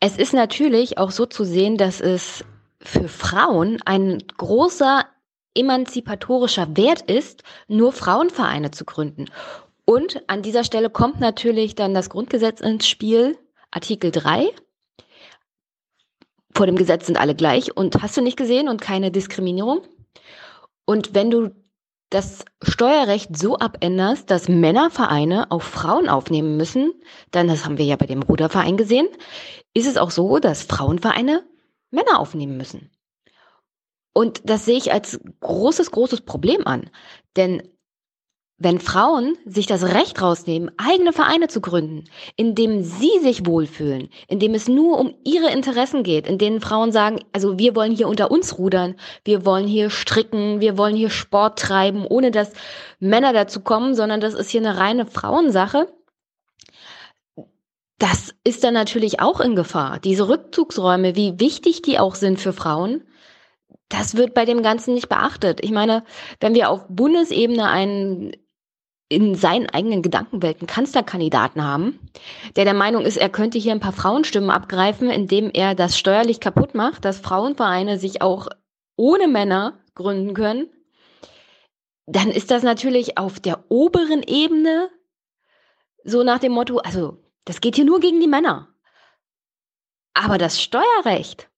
Es 0.00 0.18
ist 0.18 0.34
natürlich 0.34 0.98
auch 0.98 1.12
so 1.12 1.24
zu 1.24 1.44
sehen, 1.44 1.78
dass 1.78 2.00
es 2.00 2.44
für 2.82 3.08
Frauen 3.08 3.80
ein 3.86 4.18
großer 4.36 5.06
emanzipatorischer 5.54 6.76
Wert 6.76 7.02
ist, 7.02 7.42
nur 7.68 7.92
Frauenvereine 7.92 8.70
zu 8.70 8.84
gründen. 8.84 9.30
Und 9.86 10.22
an 10.26 10.42
dieser 10.42 10.64
Stelle 10.64 10.90
kommt 10.90 11.20
natürlich 11.20 11.74
dann 11.74 11.94
das 11.94 12.10
Grundgesetz 12.10 12.60
ins 12.60 12.86
Spiel, 12.86 13.38
Artikel 13.70 14.10
3 14.10 14.50
vor 16.54 16.66
dem 16.66 16.76
Gesetz 16.76 17.06
sind 17.06 17.18
alle 17.18 17.34
gleich 17.34 17.76
und 17.76 18.02
hast 18.02 18.16
du 18.16 18.22
nicht 18.22 18.36
gesehen 18.36 18.68
und 18.68 18.80
keine 18.80 19.10
Diskriminierung. 19.10 19.82
Und 20.84 21.14
wenn 21.14 21.30
du 21.30 21.50
das 22.10 22.44
Steuerrecht 22.62 23.36
so 23.36 23.58
abänderst, 23.58 24.30
dass 24.30 24.48
Männervereine 24.48 25.50
auch 25.50 25.62
Frauen 25.62 26.08
aufnehmen 26.08 26.58
müssen, 26.58 26.92
dann, 27.30 27.48
das 27.48 27.64
haben 27.64 27.78
wir 27.78 27.86
ja 27.86 27.96
bei 27.96 28.06
dem 28.06 28.22
Ruderverein 28.22 28.76
gesehen, 28.76 29.08
ist 29.72 29.86
es 29.86 29.96
auch 29.96 30.10
so, 30.10 30.38
dass 30.38 30.62
Frauenvereine 30.62 31.42
Männer 31.90 32.18
aufnehmen 32.18 32.58
müssen. 32.58 32.90
Und 34.12 34.42
das 34.44 34.66
sehe 34.66 34.76
ich 34.76 34.92
als 34.92 35.20
großes, 35.40 35.90
großes 35.90 36.20
Problem 36.22 36.66
an. 36.66 36.90
Denn 37.36 37.62
wenn 38.62 38.78
Frauen 38.78 39.36
sich 39.44 39.66
das 39.66 39.82
Recht 39.82 40.22
rausnehmen, 40.22 40.70
eigene 40.76 41.12
Vereine 41.12 41.48
zu 41.48 41.60
gründen, 41.60 42.04
in 42.36 42.54
dem 42.54 42.82
sie 42.82 43.18
sich 43.20 43.46
wohlfühlen, 43.46 44.08
in 44.28 44.38
dem 44.38 44.54
es 44.54 44.68
nur 44.68 44.98
um 44.98 45.14
ihre 45.24 45.50
Interessen 45.50 46.02
geht, 46.02 46.26
in 46.26 46.38
denen 46.38 46.60
Frauen 46.60 46.92
sagen, 46.92 47.20
also 47.32 47.58
wir 47.58 47.74
wollen 47.74 47.92
hier 47.92 48.08
unter 48.08 48.30
uns 48.30 48.58
rudern, 48.58 48.94
wir 49.24 49.44
wollen 49.44 49.66
hier 49.66 49.90
stricken, 49.90 50.60
wir 50.60 50.78
wollen 50.78 50.96
hier 50.96 51.10
Sport 51.10 51.58
treiben, 51.58 52.06
ohne 52.06 52.30
dass 52.30 52.52
Männer 53.00 53.32
dazu 53.32 53.60
kommen, 53.60 53.94
sondern 53.94 54.20
das 54.20 54.34
ist 54.34 54.50
hier 54.50 54.60
eine 54.60 54.78
reine 54.78 55.06
Frauensache. 55.06 55.88
Das 57.98 58.34
ist 58.44 58.64
dann 58.64 58.74
natürlich 58.74 59.20
auch 59.20 59.40
in 59.40 59.54
Gefahr. 59.54 59.98
Diese 60.00 60.28
Rückzugsräume, 60.28 61.14
wie 61.14 61.38
wichtig 61.38 61.82
die 61.82 61.98
auch 61.98 62.16
sind 62.16 62.40
für 62.40 62.52
Frauen, 62.52 63.04
das 63.88 64.16
wird 64.16 64.34
bei 64.34 64.44
dem 64.44 64.62
Ganzen 64.62 64.94
nicht 64.94 65.08
beachtet. 65.08 65.60
Ich 65.62 65.70
meine, 65.70 66.04
wenn 66.40 66.54
wir 66.54 66.70
auf 66.70 66.86
Bundesebene 66.88 67.68
einen 67.68 68.32
in 69.12 69.34
seinen 69.34 69.68
eigenen 69.68 70.02
Gedankenwelten 70.02 70.66
Kanzlerkandidaten 70.66 71.62
haben, 71.62 72.00
der 72.56 72.64
der 72.64 72.74
Meinung 72.74 73.04
ist, 73.04 73.18
er 73.18 73.28
könnte 73.28 73.58
hier 73.58 73.72
ein 73.72 73.80
paar 73.80 73.92
Frauenstimmen 73.92 74.50
abgreifen, 74.50 75.10
indem 75.10 75.50
er 75.52 75.74
das 75.74 75.98
steuerlich 75.98 76.40
kaputt 76.40 76.74
macht, 76.74 77.04
dass 77.04 77.20
Frauenvereine 77.20 77.98
sich 77.98 78.22
auch 78.22 78.48
ohne 78.96 79.28
Männer 79.28 79.78
gründen 79.94 80.32
können, 80.32 80.70
dann 82.06 82.30
ist 82.30 82.50
das 82.50 82.62
natürlich 82.62 83.18
auf 83.18 83.38
der 83.38 83.64
oberen 83.70 84.22
Ebene 84.22 84.90
so 86.04 86.24
nach 86.24 86.38
dem 86.38 86.52
Motto, 86.52 86.78
also 86.78 87.18
das 87.44 87.60
geht 87.60 87.76
hier 87.76 87.84
nur 87.84 88.00
gegen 88.00 88.20
die 88.20 88.26
Männer. 88.26 88.68
Aber 90.14 90.38
das 90.38 90.60
Steuerrecht, 90.60 91.48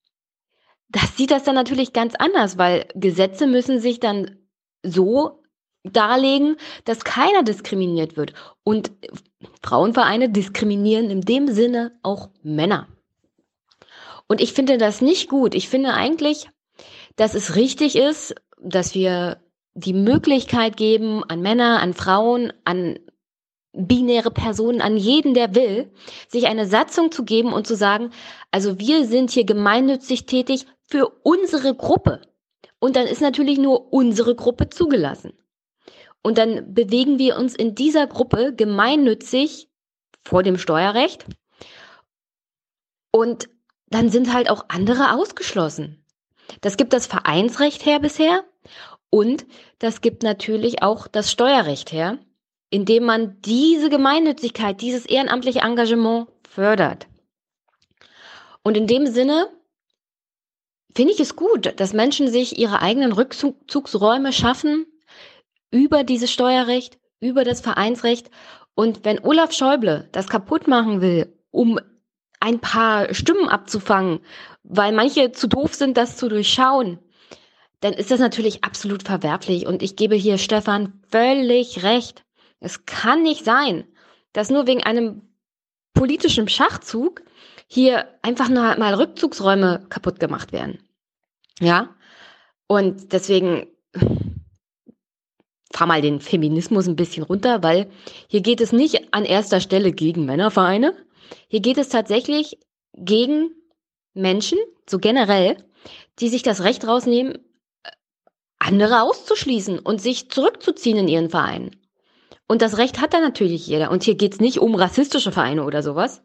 das 0.89 1.17
sieht 1.17 1.31
das 1.31 1.45
dann 1.45 1.55
natürlich 1.55 1.93
ganz 1.93 2.15
anders, 2.17 2.59
weil 2.59 2.89
Gesetze 2.95 3.47
müssen 3.47 3.79
sich 3.81 4.01
dann 4.01 4.39
so 4.83 5.44
darlegen, 5.85 6.57
dass 6.85 7.05
keiner 7.05 7.43
diskriminiert 7.43 8.17
wird. 8.17 8.33
Und 8.65 8.91
Frauenvereine 9.63 10.31
diskriminieren 10.31 11.11
in 11.11 11.21
dem 11.21 11.49
Sinne 11.49 11.93
auch 12.03 12.31
Männer. 12.43 12.89
Und 14.27 14.41
ich 14.41 14.55
finde 14.55 14.79
das 14.79 15.01
nicht 15.01 15.29
gut. 15.29 15.55
Ich 15.55 15.69
finde 15.69 15.93
eigentlich, 15.95 16.49
dass 17.17 17.35
es 17.35 17.57
richtig 17.57 17.97
ist, 17.97 18.35
dass 18.59 18.95
wir 18.95 19.41
die 19.75 19.93
Möglichkeit 19.93 20.77
geben 20.77 21.23
an 21.25 21.43
Männer, 21.43 21.81
an 21.81 21.95
Frauen, 21.95 22.53
an 22.65 22.99
binäre 23.73 24.31
Personen, 24.31 24.81
an 24.81 24.97
jeden, 24.97 25.35
der 25.35 25.55
will, 25.55 25.93
sich 26.29 26.47
eine 26.47 26.67
Satzung 26.67 27.11
zu 27.11 27.25
geben 27.25 27.53
und 27.53 27.67
zu 27.67 27.75
sagen, 27.75 28.11
also 28.51 28.79
wir 28.79 29.05
sind 29.05 29.31
hier 29.31 29.45
gemeinnützig 29.45 30.27
tätig 30.27 30.67
für 30.87 31.09
unsere 31.23 31.75
Gruppe. 31.75 32.23
Und 32.79 32.97
dann 32.97 33.07
ist 33.07 33.21
natürlich 33.21 33.59
nur 33.59 33.93
unsere 33.93 34.37
Gruppe 34.37 34.69
zugelassen. 34.69 35.33
Und 36.25 36.39
dann 36.39 36.73
bewegen 36.73 37.19
wir 37.19 37.37
uns 37.37 37.55
in 37.55 37.75
dieser 37.75 38.07
Gruppe 38.07 38.55
gemeinnützig 38.55 39.69
vor 40.25 40.43
dem 40.43 40.57
Steuerrecht. 40.57 41.27
Und 43.11 43.51
dann 43.89 44.09
sind 44.09 44.33
halt 44.33 44.49
auch 44.49 44.65
andere 44.69 45.13
ausgeschlossen. 45.13 46.03
Das 46.63 46.79
gibt 46.79 46.95
das 46.95 47.07
Vereinsrecht 47.07 47.85
her 47.85 48.01
bisher 48.01 48.43
und 49.11 49.45
das 49.79 50.01
gibt 50.01 50.23
natürlich 50.23 50.83
auch 50.83 51.09
das 51.09 51.31
Steuerrecht 51.31 51.93
her, 51.93 52.19
indem 52.71 53.05
man 53.05 53.41
diese 53.43 53.91
Gemeinnützigkeit, 53.91 54.81
dieses 54.81 55.05
ehrenamtliche 55.05 55.61
Engagement 55.61 56.29
fördert. 56.49 57.07
Und 58.63 58.79
in 58.79 58.87
dem 58.87 59.07
Sinne 59.07 59.51
finde 60.97 61.13
ich 61.13 61.21
es 61.21 61.37
gut, 61.37 61.79
dass 61.79 61.93
Menschen 61.93 62.29
sich 62.29 62.59
ihre 62.59 62.81
eigenen 62.81 63.13
Rückzugsräume 63.13 64.33
schaffen 64.33 64.87
über 65.75 66.05
dieses 66.05 66.31
Steuerrecht, 66.31 66.99
über 67.19 67.43
das 67.43 67.61
Vereinsrecht. 67.61 68.31
Und 68.77 69.05
wenn 69.05 69.19
Olaf 69.19 69.53
Schäuble 69.53 70.09
das 70.13 70.29
kaputt 70.29 70.69
machen 70.69 71.01
will, 71.01 71.37
um 71.51 71.81
ein 72.39 72.61
paar 72.61 73.13
Stimmen 73.13 73.49
abzufangen, 73.49 74.21
weil 74.63 74.93
manche 74.93 75.33
zu 75.33 75.49
doof 75.49 75.75
sind, 75.75 75.97
das 75.97 76.17
zu 76.17 76.29
durchschauen, 76.29 77.01
dann 77.81 77.93
ist 77.93 78.13
das 78.13 78.21
natürlich 78.21 78.63
absolut 78.63 79.03
verwerflich. 79.03 79.67
Und 79.67 79.83
ich 79.83 79.97
gebe 79.97 80.15
hier 80.15 80.39
Stefan 80.39 81.03
völlig 81.11 81.83
recht. 81.83 82.25
Es 82.61 82.87
kann 82.87 83.23
nicht 83.23 83.45
sein, 83.45 83.85
dass 84.33 84.51
nur 84.51 84.69
wegen 84.69 84.85
einem 84.85 85.23
politischen 85.93 86.49
Schachzug 86.49 87.23
hier 87.67 88.09
einfach 88.23 88.49
nur 88.49 88.77
mal 88.77 88.95
Rückzugsräume 88.95 89.87
kaputt 89.89 90.21
gemacht 90.21 90.53
werden. 90.53 90.79
Ja? 91.59 91.97
Und 92.69 93.13
deswegen 93.13 93.67
fahr 95.75 95.89
mal 95.89 96.01
den 96.01 96.21
Feminismus 96.21 96.87
ein 96.87 96.97
bisschen 96.97 97.25
runter, 97.25 97.63
weil 97.63 97.91
hier 98.29 98.43
geht 98.43 98.61
es 98.61 98.73
nicht 98.73 99.13
an 99.13 99.25
erster 99.25 99.61
Stelle 99.61 99.93
gegen 99.93 100.25
Männervereine. 100.25 100.95
Hier 101.49 101.61
geht 101.61 101.79
es 101.79 101.89
tatsächlich 101.89 102.59
gegen 102.97 103.51
Menschen, 104.15 104.59
so 104.89 104.99
generell, 104.99 105.57
die 106.21 106.29
sich 106.29 106.45
das 106.45 106.63
Recht 106.63 106.87
rausnehmen, 106.87 107.39
andere 108.59 109.03
auszuschließen 109.03 109.81
und 109.81 110.01
sich 110.01 110.31
zurückzuziehen 110.31 110.99
in 110.99 111.09
ihren 111.09 111.31
Vereinen. 111.31 111.77
Und 112.47 112.63
das 112.63 112.79
Recht 112.79 113.01
hat 113.01 113.13
da 113.13 113.21
natürlich 113.21 113.67
jeder. 113.67 113.91
Und 113.91 114.05
hier 114.05 114.15
geht 114.15 114.35
es 114.35 114.41
nicht 114.41 114.59
um 114.59 114.77
rassistische 114.77 115.33
Vereine 115.33 115.65
oder 115.65 115.83
sowas 115.83 116.23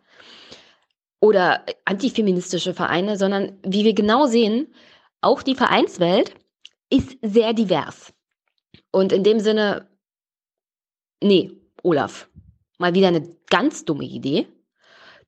oder 1.19 1.65
antifeministische 1.85 2.73
Vereine, 2.75 3.17
sondern 3.17 3.57
wie 3.63 3.83
wir 3.83 3.93
genau 3.93 4.27
sehen, 4.27 4.73
auch 5.21 5.41
die 5.41 5.55
Vereinswelt 5.55 6.35
ist 6.89 7.17
sehr 7.21 7.53
divers. 7.53 8.13
Und 8.91 9.11
in 9.11 9.23
dem 9.23 9.39
Sinne, 9.39 9.87
nee, 11.21 11.51
Olaf, 11.83 12.27
mal 12.77 12.93
wieder 12.93 13.09
eine 13.09 13.27
ganz 13.49 13.85
dumme 13.85 14.05
Idee, 14.05 14.47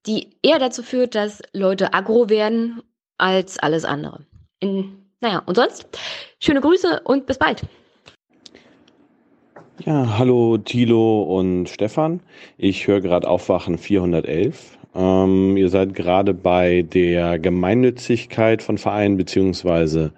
die 0.05 0.29
eher 0.41 0.59
dazu 0.59 0.83
führt, 0.83 1.15
dass 1.15 1.41
Leute 1.53 1.93
aggro 1.93 2.29
werden 2.29 2.81
als 3.17 3.59
alles 3.59 3.85
andere. 3.85 4.25
In, 4.59 5.05
naja, 5.19 5.43
und 5.45 5.55
sonst, 5.55 5.87
schöne 6.39 6.61
Grüße 6.61 7.01
und 7.03 7.27
bis 7.27 7.37
bald. 7.37 7.61
Ja, 9.85 10.17
hallo 10.17 10.57
Thilo 10.57 11.23
und 11.23 11.67
Stefan. 11.67 12.21
Ich 12.57 12.87
höre 12.87 13.01
gerade 13.01 13.27
Aufwachen 13.27 13.77
411 13.77 14.77
ähm, 14.93 15.55
ihr 15.55 15.69
seid 15.69 15.93
gerade 15.93 16.33
bei 16.33 16.81
der 16.81 17.39
Gemeinnützigkeit 17.39 18.61
von 18.61 18.77
Vereinen 18.77 19.17
beziehungsweise 19.17 20.11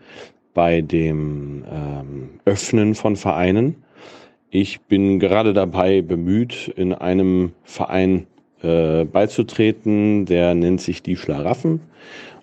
bei 0.53 0.81
dem 0.81 1.63
ähm, 1.69 2.29
Öffnen 2.45 2.95
von 2.95 3.15
Vereinen. 3.15 3.83
Ich 4.49 4.81
bin 4.81 5.19
gerade 5.19 5.53
dabei 5.53 6.01
bemüht, 6.01 6.71
in 6.75 6.93
einem 6.93 7.53
Verein 7.63 8.27
äh, 8.61 9.05
beizutreten, 9.05 10.25
der 10.25 10.53
nennt 10.55 10.81
sich 10.81 11.01
die 11.01 11.17
Schlaraffen. 11.17 11.81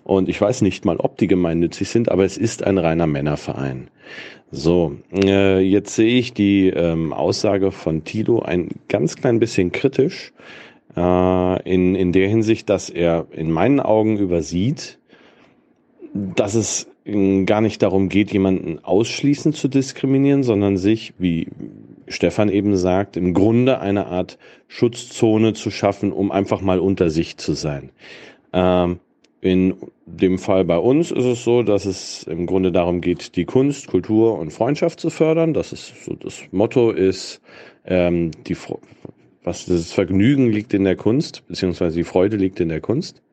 Und 0.03 0.29
ich 0.29 0.41
weiß 0.41 0.61
nicht 0.61 0.83
mal, 0.83 0.97
ob 0.97 1.17
die 1.17 1.27
gemeinnützig 1.27 1.89
sind, 1.89 2.09
aber 2.09 2.25
es 2.25 2.37
ist 2.37 2.63
ein 2.63 2.77
reiner 2.77 3.07
Männerverein. 3.07 3.87
So, 4.51 4.97
äh, 5.13 5.59
jetzt 5.59 5.95
sehe 5.95 6.19
ich 6.19 6.33
die 6.33 6.67
ähm, 6.67 7.13
Aussage 7.13 7.71
von 7.71 8.03
Tilo 8.03 8.41
ein 8.41 8.69
ganz 8.89 9.15
klein 9.15 9.39
bisschen 9.39 9.71
kritisch, 9.71 10.33
äh, 10.97 11.73
in, 11.73 11.95
in 11.95 12.11
der 12.11 12.27
Hinsicht, 12.27 12.69
dass 12.69 12.89
er 12.89 13.27
in 13.31 13.51
meinen 13.51 13.79
Augen 13.79 14.17
übersieht, 14.17 14.99
dass 16.13 16.55
es 16.55 16.90
gar 17.03 17.61
nicht 17.61 17.81
darum 17.81 18.09
geht, 18.09 18.31
jemanden 18.31 18.79
ausschließend 18.83 19.55
zu 19.55 19.67
diskriminieren, 19.67 20.43
sondern 20.43 20.77
sich, 20.77 21.13
wie 21.17 21.47
Stefan 22.07 22.49
eben 22.49 22.77
sagt, 22.77 23.17
im 23.17 23.33
Grunde 23.33 23.79
eine 23.79 24.07
Art 24.07 24.37
Schutzzone 24.67 25.53
zu 25.53 25.71
schaffen, 25.71 26.11
um 26.11 26.31
einfach 26.31 26.61
mal 26.61 26.79
unter 26.79 27.09
sich 27.09 27.37
zu 27.37 27.53
sein. 27.53 27.89
Ähm, 28.53 28.99
in 29.41 29.75
dem 30.05 30.37
Fall 30.37 30.63
bei 30.65 30.77
uns 30.77 31.09
ist 31.09 31.25
es 31.25 31.43
so, 31.43 31.63
dass 31.63 31.85
es 31.85 32.23
im 32.23 32.45
Grunde 32.45 32.71
darum 32.71 33.01
geht, 33.01 33.35
die 33.35 33.45
Kunst, 33.45 33.87
Kultur 33.87 34.37
und 34.37 34.51
Freundschaft 34.51 34.99
zu 34.99 35.09
fördern. 35.09 35.55
Das 35.55 35.73
ist 35.73 36.05
so 36.05 36.13
das 36.13 36.43
Motto 36.51 36.91
ist, 36.91 37.41
ähm, 37.85 38.29
die 38.45 38.55
was 39.43 39.65
das 39.65 39.91
Vergnügen 39.91 40.51
liegt 40.51 40.75
in 40.75 40.83
der 40.83 40.95
Kunst, 40.95 41.47
beziehungsweise 41.47 41.97
die 41.97 42.03
Freude 42.03 42.37
liegt 42.37 42.59
in 42.59 42.69
der 42.69 42.81
Kunst. 42.81 43.23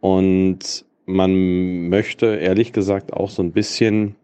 Und 0.00 0.86
man 1.12 1.88
möchte 1.88 2.36
ehrlich 2.36 2.72
gesagt 2.72 3.12
auch 3.12 3.30
so 3.30 3.42
ein 3.42 3.52
bisschen 3.52 4.16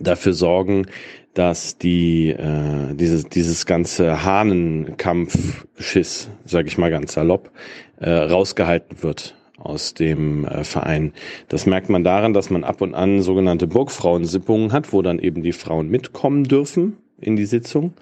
dafür 0.00 0.32
sorgen, 0.32 0.86
dass 1.34 1.78
die 1.78 2.30
äh, 2.30 2.94
dieses 2.94 3.28
dieses 3.28 3.66
ganze 3.66 4.24
Hahnenkampfschiss, 4.24 6.30
sage 6.44 6.68
ich 6.68 6.78
mal 6.78 6.90
ganz 6.90 7.14
salopp, 7.14 7.50
äh, 7.98 8.10
rausgehalten 8.10 9.02
wird 9.02 9.34
aus 9.58 9.94
dem 9.94 10.44
äh, 10.44 10.64
Verein. 10.64 11.12
Das 11.48 11.66
merkt 11.66 11.88
man 11.88 12.04
daran, 12.04 12.34
dass 12.34 12.50
man 12.50 12.64
ab 12.64 12.80
und 12.80 12.94
an 12.94 13.22
sogenannte 13.22 13.66
Burgfrauensippungen 13.66 14.72
hat, 14.72 14.92
wo 14.92 15.02
dann 15.02 15.18
eben 15.18 15.42
die 15.42 15.52
Frauen 15.52 15.88
mitkommen 15.88 16.44
dürfen 16.44 16.96
in 17.20 17.36
die 17.36 17.46
Sitzung 17.46 17.94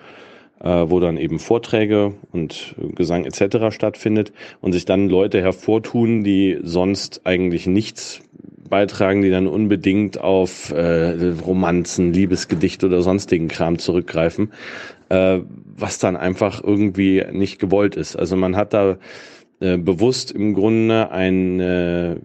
wo 0.62 1.00
dann 1.00 1.16
eben 1.16 1.40
Vorträge 1.40 2.14
und 2.30 2.76
Gesang 2.94 3.24
etc. 3.24 3.74
stattfindet 3.74 4.32
und 4.60 4.72
sich 4.72 4.84
dann 4.84 5.08
Leute 5.08 5.40
hervortun, 5.40 6.22
die 6.22 6.58
sonst 6.62 7.22
eigentlich 7.24 7.66
nichts 7.66 8.22
beitragen, 8.72 9.20
die 9.20 9.28
dann 9.28 9.48
unbedingt 9.48 10.18
auf 10.18 10.70
äh, 10.70 11.32
Romanzen, 11.44 12.14
Liebesgedichte 12.14 12.86
oder 12.86 13.02
sonstigen 13.02 13.48
Kram 13.48 13.78
zurückgreifen, 13.78 14.52
äh, 15.10 15.40
was 15.76 15.98
dann 15.98 16.16
einfach 16.16 16.64
irgendwie 16.64 17.22
nicht 17.32 17.58
gewollt 17.58 17.96
ist. 17.96 18.16
Also 18.16 18.34
man 18.36 18.56
hat 18.56 18.72
da 18.72 18.96
äh, 19.60 19.76
bewusst 19.76 20.30
im 20.30 20.54
Grunde 20.54 21.10
ein, 21.10 21.60
äh, 21.60 22.16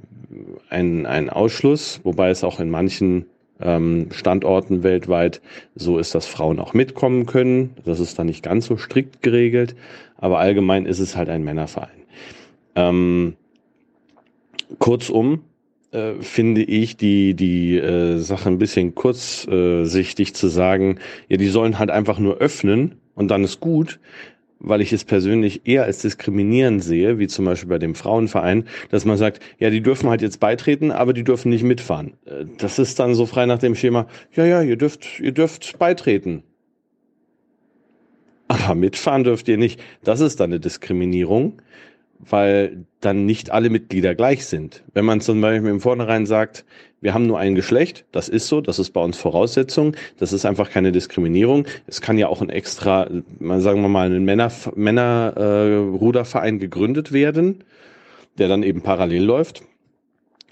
ein 0.69 1.29
Ausschluss, 1.29 1.99
wobei 2.03 2.29
es 2.29 2.45
auch 2.45 2.61
in 2.61 2.69
manchen 2.69 3.25
ähm, 3.61 4.07
Standorten 4.11 4.83
weltweit 4.83 5.41
so 5.75 5.97
ist, 5.97 6.15
dass 6.15 6.27
Frauen 6.27 6.59
auch 6.59 6.73
mitkommen 6.73 7.25
können. 7.25 7.75
Das 7.85 7.99
ist 7.99 8.17
dann 8.19 8.27
nicht 8.27 8.43
ganz 8.43 8.67
so 8.67 8.77
strikt 8.77 9.21
geregelt, 9.21 9.75
aber 10.17 10.39
allgemein 10.39 10.85
ist 10.85 10.99
es 10.99 11.15
halt 11.15 11.29
ein 11.29 11.43
Männerverein. 11.43 11.89
Ähm, 12.75 13.35
kurzum, 14.79 15.41
äh, 15.91 16.13
finde 16.21 16.63
ich 16.63 16.97
die, 16.97 17.33
die 17.33 17.77
äh, 17.77 18.17
Sache 18.17 18.49
ein 18.49 18.57
bisschen 18.57 18.93
kurzsichtig 18.95 20.35
zu 20.35 20.47
sagen, 20.47 20.99
ja, 21.29 21.37
die 21.37 21.47
sollen 21.47 21.79
halt 21.79 21.89
einfach 21.89 22.19
nur 22.19 22.37
öffnen 22.37 22.95
und 23.15 23.29
dann 23.29 23.43
ist 23.43 23.59
gut, 23.59 23.99
weil 24.59 24.81
ich 24.81 24.93
es 24.93 25.03
persönlich 25.03 25.61
eher 25.65 25.83
als 25.83 25.99
diskriminierend 25.99 26.83
sehe, 26.83 27.19
wie 27.19 27.27
zum 27.27 27.45
Beispiel 27.45 27.69
bei 27.69 27.79
dem 27.79 27.95
Frauenverein, 27.95 28.65
dass 28.89 29.05
man 29.05 29.17
sagt, 29.17 29.41
ja, 29.59 29.69
die 29.69 29.81
dürfen 29.81 30.09
halt 30.09 30.21
jetzt 30.21 30.39
beitreten, 30.39 30.91
aber 30.91 31.13
die 31.13 31.23
dürfen 31.23 31.49
nicht 31.49 31.63
mitfahren. 31.63 32.13
Äh, 32.25 32.45
das 32.57 32.79
ist 32.79 32.99
dann 32.99 33.15
so 33.15 33.25
frei 33.25 33.45
nach 33.45 33.59
dem 33.59 33.75
Schema, 33.75 34.07
ja, 34.33 34.45
ja, 34.45 34.61
ihr 34.61 34.77
dürft, 34.77 35.19
ihr 35.19 35.31
dürft 35.31 35.77
beitreten. 35.79 36.43
Aber 38.47 38.75
mitfahren 38.75 39.23
dürft 39.23 39.47
ihr 39.49 39.57
nicht. 39.57 39.81
Das 40.03 40.21
ist 40.21 40.39
dann 40.39 40.51
eine 40.51 40.59
Diskriminierung, 40.59 41.61
weil 42.19 42.85
dann 43.01 43.25
nicht 43.25 43.51
alle 43.51 43.69
Mitglieder 43.69 44.15
gleich 44.15 44.45
sind. 44.45 44.83
Wenn 44.93 45.05
man 45.05 45.21
zum 45.21 45.41
Beispiel 45.41 45.69
im 45.69 45.81
Vornherein 45.81 46.25
sagt, 46.25 46.65
wir 46.99 47.13
haben 47.13 47.27
nur 47.27 47.37
ein 47.37 47.53
Geschlecht, 47.53 48.05
das 48.11 48.27
ist 48.27 48.47
so, 48.47 48.59
das 48.59 48.79
ist 48.79 48.91
bei 48.91 49.01
uns 49.01 49.17
Voraussetzung, 49.17 49.95
das 50.17 50.33
ist 50.33 50.45
einfach 50.45 50.71
keine 50.71 50.91
Diskriminierung. 50.91 51.67
Es 51.85 52.01
kann 52.01 52.17
ja 52.17 52.27
auch 52.27 52.41
ein 52.41 52.49
extra, 52.49 53.07
sagen 53.39 53.81
wir 53.81 53.87
mal, 53.87 54.11
ein 54.11 54.25
Männer, 54.25 54.51
Männerruderverein 54.75 56.55
äh, 56.55 56.59
gegründet 56.59 57.11
werden, 57.11 57.63
der 58.39 58.47
dann 58.47 58.63
eben 58.63 58.81
parallel 58.81 59.23
läuft. 59.23 59.61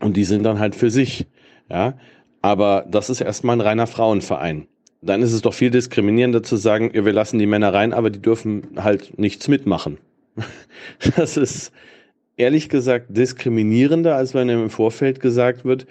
Und 0.02 0.18
die 0.18 0.24
sind 0.24 0.44
dann 0.44 0.60
halt 0.60 0.76
für 0.76 0.92
sich, 0.92 1.26
ja. 1.70 1.98
Aber 2.42 2.86
das 2.88 3.10
ist 3.10 3.22
erstmal 3.22 3.56
ein 3.56 3.62
reiner 3.62 3.88
Frauenverein. 3.88 4.68
Dann 5.02 5.24
ist 5.24 5.34
es 5.34 5.42
doch 5.42 5.54
viel 5.54 5.72
diskriminierender 5.72 6.44
zu 6.44 6.58
sagen, 6.58 6.92
wir 6.94 7.14
lassen 7.14 7.40
die 7.40 7.48
Männer 7.48 7.74
rein, 7.74 7.92
aber 7.92 8.12
die 8.12 8.22
dürfen 8.22 8.68
halt 8.78 9.18
nichts 9.18 9.48
mitmachen. 9.48 9.98
Das 11.16 11.38
ist 11.38 11.72
ehrlich 12.38 12.70
gesagt 12.70 13.08
diskriminierender, 13.10 14.16
als 14.16 14.34
wenn 14.34 14.50
im 14.50 14.70
Vorfeld 14.70 15.20
gesagt 15.20 15.66
wird, 15.66 15.88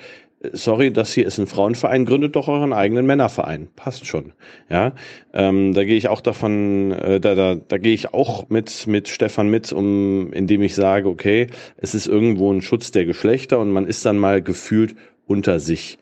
sorry, 0.52 0.92
das 0.92 1.12
hier 1.12 1.26
ist 1.26 1.38
ein 1.38 1.46
Frauenverein, 1.46 2.04
gründet 2.04 2.36
doch 2.36 2.48
euren 2.48 2.72
eigenen 2.72 3.06
Männerverein. 3.06 3.68
Passt 3.76 4.06
schon. 4.06 4.32
Ja, 4.70 4.92
ähm, 5.32 5.74
da 5.74 5.84
gehe 5.84 5.96
ich 5.96 6.08
auch 6.08 6.20
davon, 6.20 6.92
äh, 6.92 7.20
da, 7.20 7.34
da, 7.34 7.54
da 7.54 7.78
gehe 7.78 7.94
ich 7.94 8.12
auch 8.14 8.48
mit, 8.48 8.86
mit 8.86 9.08
Stefan 9.08 9.48
mit, 9.48 9.72
um, 9.72 10.32
indem 10.32 10.62
ich 10.62 10.74
sage, 10.74 11.08
okay, 11.08 11.48
es 11.76 11.94
ist 11.94 12.06
irgendwo 12.06 12.52
ein 12.52 12.62
Schutz 12.62 12.90
der 12.90 13.04
Geschlechter 13.04 13.58
und 13.58 13.70
man 13.70 13.86
ist 13.86 14.04
dann 14.04 14.18
mal 14.18 14.42
gefühlt 14.42 14.94
unter 15.26 15.60
sich. 15.60 15.98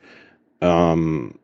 Ähm, 0.60 1.34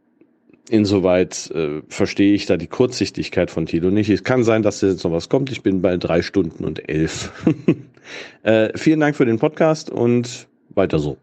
insoweit 0.71 1.51
äh, 1.51 1.83
verstehe 1.89 2.35
ich 2.35 2.47
da 2.47 2.57
die 2.57 2.67
Kurzsichtigkeit 2.67 3.51
von 3.51 3.67
Tilo 3.67 3.91
nicht. 3.91 4.11
Es 4.11 4.25
kann 4.25 4.45
sein, 4.45 4.63
dass 4.63 4.81
jetzt 4.81 5.05
noch 5.05 5.13
was 5.13 5.29
kommt. 5.29 5.51
Ich 5.51 5.63
bin 5.63 5.83
bei 5.83 5.97
drei 5.97 6.23
Stunden 6.23 6.65
und 6.65 6.89
elf. 6.89 7.33
äh, 8.43 8.77
vielen 8.77 9.01
Dank 9.01 9.17
für 9.17 9.25
den 9.25 9.39
Podcast 9.39 9.91
und 9.91 10.49
weiter 10.75 10.99
so. 10.99 11.17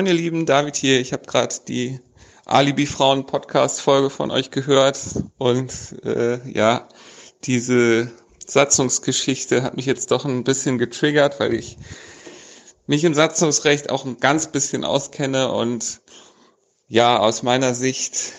Moin 0.00 0.06
ihr 0.06 0.14
Lieben, 0.14 0.46
David 0.46 0.76
hier. 0.76 1.00
Ich 1.00 1.12
habe 1.12 1.26
gerade 1.26 1.56
die 1.66 1.98
Alibi-Frauen-Podcast-Folge 2.44 4.10
von 4.10 4.30
euch 4.30 4.52
gehört 4.52 5.00
und 5.38 5.72
äh, 6.04 6.38
ja, 6.48 6.88
diese 7.42 8.12
Satzungsgeschichte 8.46 9.64
hat 9.64 9.74
mich 9.76 9.86
jetzt 9.86 10.12
doch 10.12 10.24
ein 10.24 10.44
bisschen 10.44 10.78
getriggert, 10.78 11.40
weil 11.40 11.52
ich 11.52 11.78
mich 12.86 13.02
im 13.02 13.12
Satzungsrecht 13.12 13.90
auch 13.90 14.04
ein 14.04 14.20
ganz 14.20 14.52
bisschen 14.52 14.84
auskenne 14.84 15.50
und 15.50 16.00
ja, 16.86 17.18
aus 17.18 17.42
meiner 17.42 17.74
Sicht 17.74 18.34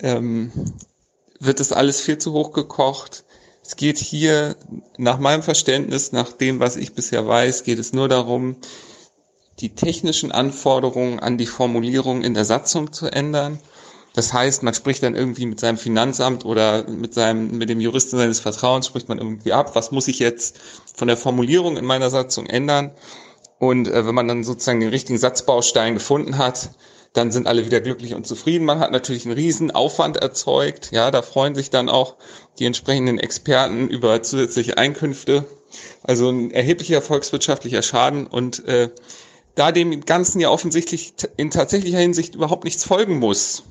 ähm, 0.00 0.50
wird 1.38 1.60
das 1.60 1.70
alles 1.70 2.00
viel 2.00 2.18
zu 2.18 2.32
hoch 2.32 2.50
gekocht. 2.50 3.24
Es 3.64 3.76
geht 3.76 3.98
hier 3.98 4.56
nach 4.96 5.20
meinem 5.20 5.44
Verständnis, 5.44 6.10
nach 6.10 6.32
dem, 6.32 6.58
was 6.58 6.74
ich 6.74 6.94
bisher 6.94 7.28
weiß, 7.28 7.62
geht 7.62 7.78
es 7.78 7.92
nur 7.92 8.08
darum, 8.08 8.56
die 9.60 9.74
technischen 9.74 10.32
Anforderungen 10.32 11.18
an 11.18 11.38
die 11.38 11.46
Formulierung 11.46 12.22
in 12.22 12.34
der 12.34 12.44
Satzung 12.44 12.92
zu 12.92 13.06
ändern. 13.06 13.58
Das 14.14 14.32
heißt, 14.32 14.62
man 14.62 14.74
spricht 14.74 15.02
dann 15.02 15.14
irgendwie 15.14 15.46
mit 15.46 15.60
seinem 15.60 15.76
Finanzamt 15.76 16.44
oder 16.44 16.88
mit 16.88 17.12
seinem, 17.12 17.58
mit 17.58 17.68
dem 17.68 17.80
Juristen 17.80 18.16
seines 18.16 18.40
Vertrauens 18.40 18.86
spricht 18.86 19.08
man 19.08 19.18
irgendwie 19.18 19.52
ab, 19.52 19.74
was 19.74 19.90
muss 19.90 20.08
ich 20.08 20.18
jetzt 20.18 20.58
von 20.94 21.08
der 21.08 21.18
Formulierung 21.18 21.76
in 21.76 21.84
meiner 21.84 22.08
Satzung 22.08 22.46
ändern. 22.46 22.92
Und 23.58 23.88
äh, 23.88 24.06
wenn 24.06 24.14
man 24.14 24.28
dann 24.28 24.44
sozusagen 24.44 24.80
den 24.80 24.90
richtigen 24.90 25.18
Satzbaustein 25.18 25.94
gefunden 25.94 26.38
hat, 26.38 26.70
dann 27.12 27.32
sind 27.32 27.46
alle 27.46 27.64
wieder 27.64 27.80
glücklich 27.80 28.14
und 28.14 28.26
zufrieden. 28.26 28.66
Man 28.66 28.78
hat 28.78 28.90
natürlich 28.90 29.24
einen 29.24 29.34
riesen 29.34 29.70
Aufwand 29.70 30.18
erzeugt. 30.18 30.90
Ja, 30.92 31.10
da 31.10 31.22
freuen 31.22 31.54
sich 31.54 31.70
dann 31.70 31.88
auch 31.88 32.16
die 32.58 32.66
entsprechenden 32.66 33.18
Experten 33.18 33.88
über 33.88 34.22
zusätzliche 34.22 34.76
Einkünfte. 34.76 35.44
Also 36.02 36.28
ein 36.30 36.50
erheblicher 36.50 37.02
volkswirtschaftlicher 37.02 37.82
Schaden 37.82 38.26
und 38.26 38.66
äh, 38.66 38.90
da 39.56 39.72
dem 39.72 40.04
Ganzen 40.04 40.38
ja 40.38 40.50
offensichtlich 40.50 41.14
in 41.36 41.50
tatsächlicher 41.50 41.98
Hinsicht 41.98 42.36
überhaupt 42.36 42.62
nichts 42.64 42.84
folgen 42.84 43.18
muss. 43.18 43.64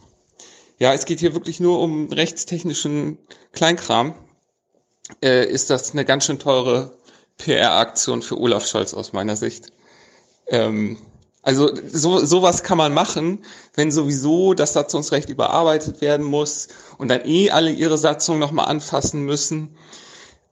Ja, 0.78 0.94
es 0.94 1.06
geht 1.06 1.22
hier 1.22 1.34
wirklich 1.34 1.62
nur 1.62 1.80
um 1.80 2.12
rechtstechnischen 2.12 3.18
Kleinkram. 3.54 4.16
Äh, 5.24 5.46
ist 5.46 5.70
das 5.70 5.94
eine 5.94 6.04
ganz 6.04 6.26
schön 6.26 6.40
teure 6.40 6.98
PR-Aktion 7.38 8.22
für 8.22 8.38
Olaf 8.38 8.68
Scholz 8.68 8.94
aus 8.94 9.14
meiner 9.14 9.36
Sicht. 9.36 9.72
Ähm, 10.48 10.98
also 11.44 11.72
so 11.92 12.26
sowas 12.26 12.64
kann 12.64 12.80
man 12.80 12.94
machen, 12.94 13.46
wenn 13.76 13.92
sowieso 13.92 14.56
das 14.56 14.74
Satzungsrecht 14.74 15.30
überarbeitet 15.30 16.02
werden 16.02 16.26
muss 16.26 16.68
und 16.98 17.10
dann 17.10 17.24
eh 17.24 17.52
alle 17.52 17.72
ihre 17.72 18.00
Satzungen 18.00 18.40
nochmal 18.40 18.66
anfassen 18.66 19.22
müssen. 19.22 19.78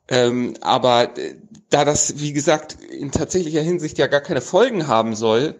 Ähm, 0.07 0.55
aber 0.61 1.17
äh, 1.17 1.35
da 1.69 1.85
das, 1.85 2.19
wie 2.19 2.33
gesagt, 2.33 2.77
in 2.81 3.11
tatsächlicher 3.11 3.61
Hinsicht 3.61 3.97
ja 3.97 4.07
gar 4.07 4.21
keine 4.21 4.41
Folgen 4.41 4.87
haben 4.87 5.15
soll, 5.15 5.55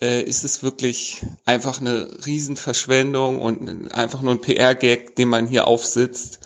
äh, 0.00 0.22
ist 0.22 0.44
es 0.44 0.62
wirklich 0.62 1.22
einfach 1.44 1.80
eine 1.80 2.08
Riesenverschwendung 2.26 3.40
und 3.40 3.94
einfach 3.94 4.22
nur 4.22 4.32
ein 4.32 4.40
PR-Gag, 4.40 5.16
den 5.16 5.28
man 5.28 5.46
hier 5.46 5.66
aufsitzt. 5.66 6.40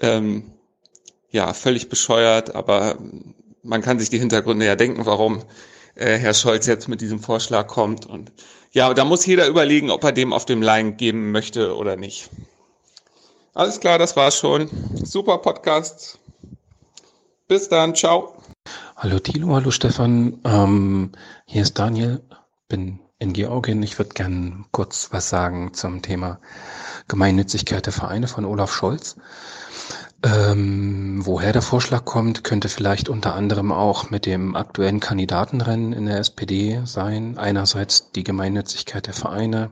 Ähm, 0.00 0.52
ja, 1.30 1.52
völlig 1.52 1.88
bescheuert, 1.88 2.54
aber 2.54 2.98
man 3.62 3.82
kann 3.82 3.98
sich 3.98 4.10
die 4.10 4.18
Hintergründe 4.18 4.64
ja 4.64 4.76
denken, 4.76 5.04
warum 5.06 5.42
äh, 5.94 6.16
Herr 6.16 6.34
Scholz 6.34 6.66
jetzt 6.66 6.88
mit 6.88 7.00
diesem 7.00 7.20
Vorschlag 7.20 7.66
kommt. 7.66 8.06
Und 8.06 8.32
ja, 8.72 8.92
da 8.94 9.04
muss 9.04 9.26
jeder 9.26 9.48
überlegen, 9.48 9.90
ob 9.90 10.04
er 10.04 10.12
dem 10.12 10.32
auf 10.32 10.46
dem 10.46 10.62
Line 10.62 10.92
geben 10.92 11.32
möchte 11.32 11.76
oder 11.76 11.96
nicht. 11.96 12.30
Alles 13.54 13.80
klar, 13.80 13.98
das 13.98 14.14
war's 14.14 14.38
schon. 14.38 14.70
Super 15.02 15.38
Podcast. 15.38 16.18
Bis 17.48 17.70
dann, 17.70 17.94
ciao. 17.94 18.34
Hallo 18.94 19.18
Tilo, 19.20 19.54
hallo 19.54 19.70
Stefan. 19.70 20.38
Ähm, 20.44 21.12
hier 21.46 21.62
ist 21.62 21.78
Daniel, 21.78 22.20
bin 22.68 23.00
in 23.18 23.32
Georgien. 23.32 23.82
Ich 23.82 23.98
würde 23.98 24.12
gern 24.12 24.66
kurz 24.70 25.08
was 25.12 25.30
sagen 25.30 25.72
zum 25.72 26.02
Thema 26.02 26.40
Gemeinnützigkeit 27.08 27.86
der 27.86 27.94
Vereine 27.94 28.28
von 28.28 28.44
Olaf 28.44 28.70
Scholz. 28.74 29.16
Ähm, 30.22 31.24
woher 31.24 31.54
der 31.54 31.62
Vorschlag 31.62 32.04
kommt, 32.04 32.44
könnte 32.44 32.68
vielleicht 32.68 33.08
unter 33.08 33.34
anderem 33.34 33.72
auch 33.72 34.10
mit 34.10 34.26
dem 34.26 34.54
aktuellen 34.54 35.00
Kandidatenrennen 35.00 35.94
in 35.94 36.04
der 36.04 36.18
SPD 36.18 36.82
sein. 36.84 37.38
Einerseits 37.38 38.12
die 38.12 38.24
Gemeinnützigkeit 38.24 39.06
der 39.06 39.14
Vereine, 39.14 39.70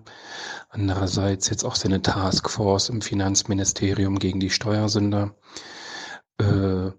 andererseits 0.71 1.51
jetzt 1.51 1.65
auch 1.65 1.75
seine 1.75 2.01
Taskforce 2.01 2.89
im 2.89 3.03
Finanzministerium 3.03 4.19
gegen 4.19 4.41
die 4.41 4.49
Steuersünder. 4.49 5.35
Äh, 6.41 6.93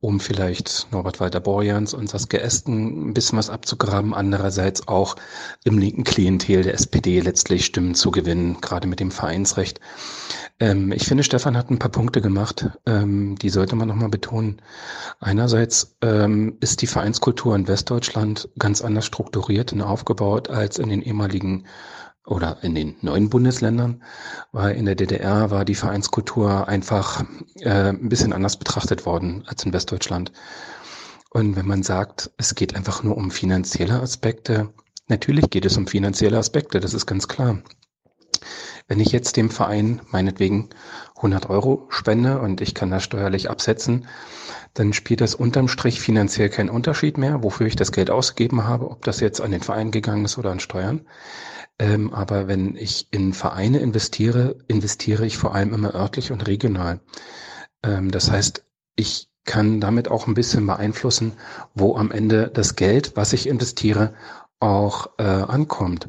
um 0.00 0.20
vielleicht 0.20 0.86
Norbert 0.92 1.18
Walter-Borjans 1.18 1.92
und 1.92 2.08
Saskia 2.08 2.40
Esken 2.40 3.10
ein 3.10 3.14
bisschen 3.14 3.36
was 3.36 3.50
abzugraben, 3.50 4.14
andererseits 4.14 4.86
auch 4.86 5.16
im 5.64 5.76
linken 5.78 6.04
Klientel 6.04 6.62
der 6.62 6.74
SPD 6.74 7.18
letztlich 7.20 7.66
Stimmen 7.66 7.96
zu 7.96 8.12
gewinnen, 8.12 8.60
gerade 8.60 8.86
mit 8.86 9.00
dem 9.00 9.10
Vereinsrecht. 9.10 9.80
Ähm, 10.60 10.92
ich 10.92 11.04
finde, 11.06 11.24
Stefan 11.24 11.56
hat 11.56 11.70
ein 11.70 11.80
paar 11.80 11.90
Punkte 11.90 12.20
gemacht, 12.20 12.70
ähm, 12.86 13.36
die 13.36 13.50
sollte 13.50 13.74
man 13.74 13.88
nochmal 13.88 14.08
betonen. 14.08 14.62
Einerseits 15.18 15.96
ähm, 16.00 16.58
ist 16.60 16.80
die 16.82 16.86
Vereinskultur 16.86 17.56
in 17.56 17.66
Westdeutschland 17.66 18.48
ganz 18.56 18.82
anders 18.82 19.04
strukturiert 19.04 19.72
und 19.72 19.82
aufgebaut 19.82 20.48
als 20.48 20.78
in 20.78 20.90
den 20.90 21.02
ehemaligen 21.02 21.66
oder 22.28 22.58
in 22.62 22.74
den 22.74 22.96
neuen 23.00 23.30
Bundesländern, 23.30 24.02
weil 24.52 24.76
in 24.76 24.84
der 24.84 24.94
DDR 24.94 25.50
war 25.50 25.64
die 25.64 25.74
Vereinskultur 25.74 26.68
einfach 26.68 27.24
äh, 27.60 27.90
ein 27.90 28.08
bisschen 28.08 28.32
anders 28.32 28.56
betrachtet 28.56 29.06
worden 29.06 29.44
als 29.46 29.64
in 29.64 29.72
Westdeutschland. 29.72 30.32
Und 31.30 31.56
wenn 31.56 31.66
man 31.66 31.82
sagt, 31.82 32.30
es 32.36 32.54
geht 32.54 32.74
einfach 32.74 33.02
nur 33.02 33.16
um 33.16 33.30
finanzielle 33.30 34.00
Aspekte, 34.00 34.72
natürlich 35.08 35.50
geht 35.50 35.64
es 35.64 35.76
um 35.76 35.86
finanzielle 35.86 36.38
Aspekte, 36.38 36.80
das 36.80 36.94
ist 36.94 37.06
ganz 37.06 37.28
klar. 37.28 37.58
Wenn 38.86 39.00
ich 39.00 39.12
jetzt 39.12 39.36
dem 39.36 39.50
Verein 39.50 40.00
meinetwegen 40.10 40.70
100 41.16 41.50
Euro 41.50 41.86
spende 41.90 42.40
und 42.40 42.60
ich 42.62 42.74
kann 42.74 42.90
das 42.90 43.04
steuerlich 43.04 43.50
absetzen, 43.50 44.06
dann 44.72 44.92
spielt 44.92 45.20
das 45.20 45.34
unterm 45.34 45.68
Strich 45.68 46.00
finanziell 46.00 46.48
keinen 46.48 46.70
Unterschied 46.70 47.18
mehr, 47.18 47.42
wofür 47.42 47.66
ich 47.66 47.76
das 47.76 47.92
Geld 47.92 48.10
ausgegeben 48.10 48.64
habe, 48.64 48.90
ob 48.90 49.04
das 49.04 49.20
jetzt 49.20 49.40
an 49.40 49.50
den 49.50 49.60
Verein 49.60 49.90
gegangen 49.90 50.24
ist 50.24 50.38
oder 50.38 50.50
an 50.50 50.60
Steuern. 50.60 51.06
Ähm, 51.78 52.12
aber 52.12 52.48
wenn 52.48 52.74
ich 52.76 53.06
in 53.10 53.32
Vereine 53.32 53.78
investiere, 53.78 54.56
investiere 54.66 55.26
ich 55.26 55.38
vor 55.38 55.54
allem 55.54 55.72
immer 55.72 55.94
örtlich 55.94 56.32
und 56.32 56.46
regional. 56.46 57.00
Ähm, 57.82 58.10
das 58.10 58.30
heißt, 58.30 58.64
ich 58.96 59.28
kann 59.44 59.80
damit 59.80 60.08
auch 60.08 60.26
ein 60.26 60.34
bisschen 60.34 60.66
beeinflussen, 60.66 61.32
wo 61.74 61.96
am 61.96 62.10
Ende 62.10 62.50
das 62.52 62.76
Geld, 62.76 63.12
was 63.16 63.32
ich 63.32 63.48
investiere, 63.48 64.14
auch 64.60 65.10
äh, 65.18 65.22
ankommt. 65.22 66.08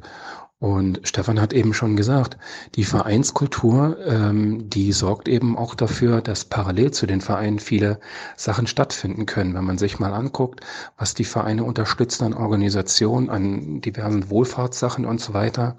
Und 0.59 0.99
Stefan 1.03 1.39
hat 1.39 1.53
eben 1.53 1.73
schon 1.73 1.95
gesagt, 1.95 2.37
die 2.75 2.83
Vereinskultur, 2.83 3.97
ähm, 4.05 4.69
die 4.69 4.91
sorgt 4.91 5.29
eben 5.29 5.57
auch 5.57 5.73
dafür, 5.73 6.21
dass 6.21 6.43
parallel 6.43 6.91
zu 6.91 7.07
den 7.07 7.21
Vereinen 7.21 7.59
viele 7.59 8.01
Sachen 8.35 8.67
stattfinden 8.67 9.25
können. 9.25 9.53
Wenn 9.53 9.63
man 9.63 9.77
sich 9.77 9.99
mal 9.99 10.13
anguckt, 10.13 10.59
was 10.97 11.13
die 11.13 11.23
Vereine 11.23 11.63
unterstützen 11.63 12.25
an 12.25 12.33
Organisationen, 12.33 13.29
an 13.29 13.79
diversen 13.79 14.29
Wohlfahrtssachen 14.29 15.05
und 15.05 15.21
so 15.21 15.33
weiter, 15.33 15.77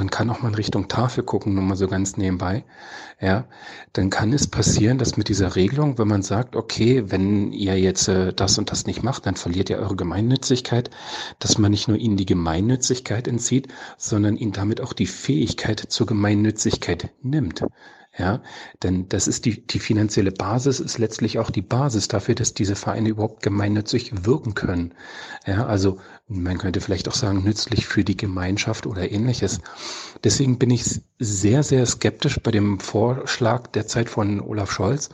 man 0.00 0.10
kann 0.10 0.30
auch 0.30 0.40
mal 0.40 0.48
in 0.48 0.54
Richtung 0.54 0.88
Tafel 0.88 1.22
gucken, 1.22 1.54
nur 1.54 1.62
mal 1.62 1.76
so 1.76 1.86
ganz 1.86 2.16
nebenbei, 2.16 2.64
ja, 3.20 3.44
dann 3.92 4.08
kann 4.08 4.32
es 4.32 4.46
passieren, 4.46 4.96
dass 4.96 5.18
mit 5.18 5.28
dieser 5.28 5.54
Regelung, 5.56 5.98
wenn 5.98 6.08
man 6.08 6.22
sagt, 6.22 6.56
okay, 6.56 7.04
wenn 7.10 7.52
ihr 7.52 7.78
jetzt 7.78 8.08
äh, 8.08 8.32
das 8.32 8.56
und 8.56 8.70
das 8.70 8.86
nicht 8.86 9.02
macht, 9.02 9.26
dann 9.26 9.36
verliert 9.36 9.68
ihr 9.68 9.78
eure 9.78 9.96
Gemeinnützigkeit, 9.96 10.88
dass 11.38 11.58
man 11.58 11.70
nicht 11.70 11.86
nur 11.86 11.98
ihnen 11.98 12.16
die 12.16 12.26
Gemeinnützigkeit 12.26 13.28
entzieht, 13.28 13.68
sondern 13.98 14.38
ihnen 14.38 14.52
damit 14.52 14.80
auch 14.80 14.94
die 14.94 15.06
Fähigkeit 15.06 15.80
zur 15.80 16.06
Gemeinnützigkeit 16.06 17.10
nimmt. 17.22 17.62
Ja, 18.20 18.42
denn 18.82 19.08
das 19.08 19.26
ist 19.26 19.46
die, 19.46 19.66
die 19.66 19.78
finanzielle 19.78 20.30
Basis 20.30 20.78
ist 20.78 20.98
letztlich 20.98 21.38
auch 21.38 21.48
die 21.48 21.62
Basis 21.62 22.06
dafür, 22.06 22.34
dass 22.34 22.52
diese 22.52 22.76
Vereine 22.76 23.08
überhaupt 23.08 23.42
gemeinnützig 23.42 24.26
wirken 24.26 24.52
können. 24.52 24.92
Ja, 25.46 25.64
also 25.64 25.96
man 26.28 26.58
könnte 26.58 26.82
vielleicht 26.82 27.08
auch 27.08 27.14
sagen, 27.14 27.42
nützlich 27.42 27.86
für 27.86 28.04
die 28.04 28.18
Gemeinschaft 28.18 28.86
oder 28.86 29.10
ähnliches. 29.10 29.62
Deswegen 30.22 30.58
bin 30.58 30.68
ich 30.68 31.00
sehr, 31.18 31.62
sehr 31.62 31.86
skeptisch 31.86 32.38
bei 32.40 32.50
dem 32.50 32.78
Vorschlag 32.78 33.68
derzeit 33.68 34.10
von 34.10 34.42
Olaf 34.42 34.70
Scholz. 34.70 35.08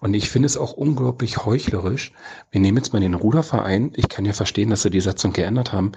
Und 0.00 0.14
ich 0.14 0.28
finde 0.28 0.46
es 0.46 0.56
auch 0.56 0.72
unglaublich 0.72 1.44
heuchlerisch. 1.46 2.12
Wir 2.50 2.60
nehmen 2.60 2.78
jetzt 2.78 2.92
mal 2.92 2.98
den 2.98 3.14
Ruderverein. 3.14 3.92
Ich 3.94 4.08
kann 4.08 4.24
ja 4.24 4.32
verstehen, 4.32 4.70
dass 4.70 4.82
sie 4.82 4.90
die 4.90 5.00
Satzung 5.00 5.32
geändert 5.32 5.72
haben. 5.72 5.92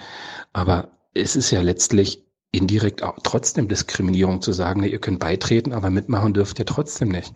Aber 0.53 0.91
es 1.15 1.35
ist 1.35 1.49
ja 1.49 1.61
letztlich 1.61 2.23
indirekt 2.51 3.01
auch 3.01 3.17
trotzdem 3.23 3.67
Diskriminierung 3.67 4.41
zu 4.41 4.51
sagen, 4.51 4.83
ihr 4.83 4.99
könnt 4.99 5.19
beitreten, 5.19 5.71
aber 5.73 5.89
mitmachen 5.89 6.33
dürft 6.33 6.59
ihr 6.59 6.65
trotzdem 6.65 7.09
nicht. 7.09 7.33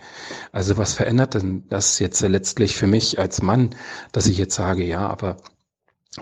Also 0.51 0.77
was 0.77 0.93
verändert 0.93 1.35
denn 1.35 1.63
das 1.69 1.99
jetzt 1.99 2.21
letztlich 2.21 2.75
für 2.75 2.87
mich 2.87 3.17
als 3.19 3.41
Mann, 3.41 3.69
dass 4.11 4.27
ich 4.27 4.37
jetzt 4.37 4.55
sage, 4.55 4.83
ja, 4.83 5.07
aber 5.07 5.37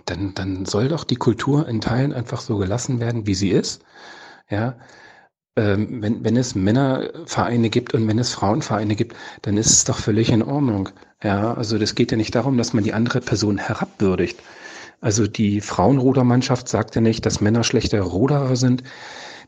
dann, 0.05 0.33
dann 0.35 0.65
soll 0.65 0.87
doch 0.89 1.03
die 1.03 1.15
Kultur 1.15 1.67
in 1.67 1.81
Teilen 1.81 2.13
einfach 2.13 2.41
so 2.41 2.57
gelassen 2.57 2.99
werden, 2.99 3.27
wie 3.27 3.35
sie 3.35 3.49
ist. 3.49 3.83
Ja, 4.49 4.77
ähm, 5.55 6.01
wenn, 6.01 6.23
wenn 6.23 6.35
es 6.37 6.55
Männervereine 6.55 7.69
gibt 7.69 7.93
und 7.93 8.07
wenn 8.07 8.19
es 8.19 8.33
Frauenvereine 8.33 8.95
gibt, 8.95 9.15
dann 9.43 9.57
ist 9.57 9.71
es 9.71 9.83
doch 9.85 9.97
völlig 9.97 10.29
in 10.31 10.43
Ordnung. 10.43 10.89
Ja, 11.23 11.53
also 11.53 11.77
das 11.77 11.95
geht 11.95 12.11
ja 12.11 12.17
nicht 12.17 12.35
darum, 12.35 12.57
dass 12.57 12.73
man 12.73 12.83
die 12.83 12.93
andere 12.93 13.21
Person 13.21 13.57
herabwürdigt. 13.57 14.39
Also 15.03 15.27
die 15.27 15.59
Frauenrudermannschaft 15.59 16.69
sagt 16.69 16.95
ja 16.95 17.01
nicht, 17.01 17.25
dass 17.25 17.41
Männer 17.41 17.65
schlechte 17.65 17.99
Ruderer 17.99 18.55
sind. 18.55 18.83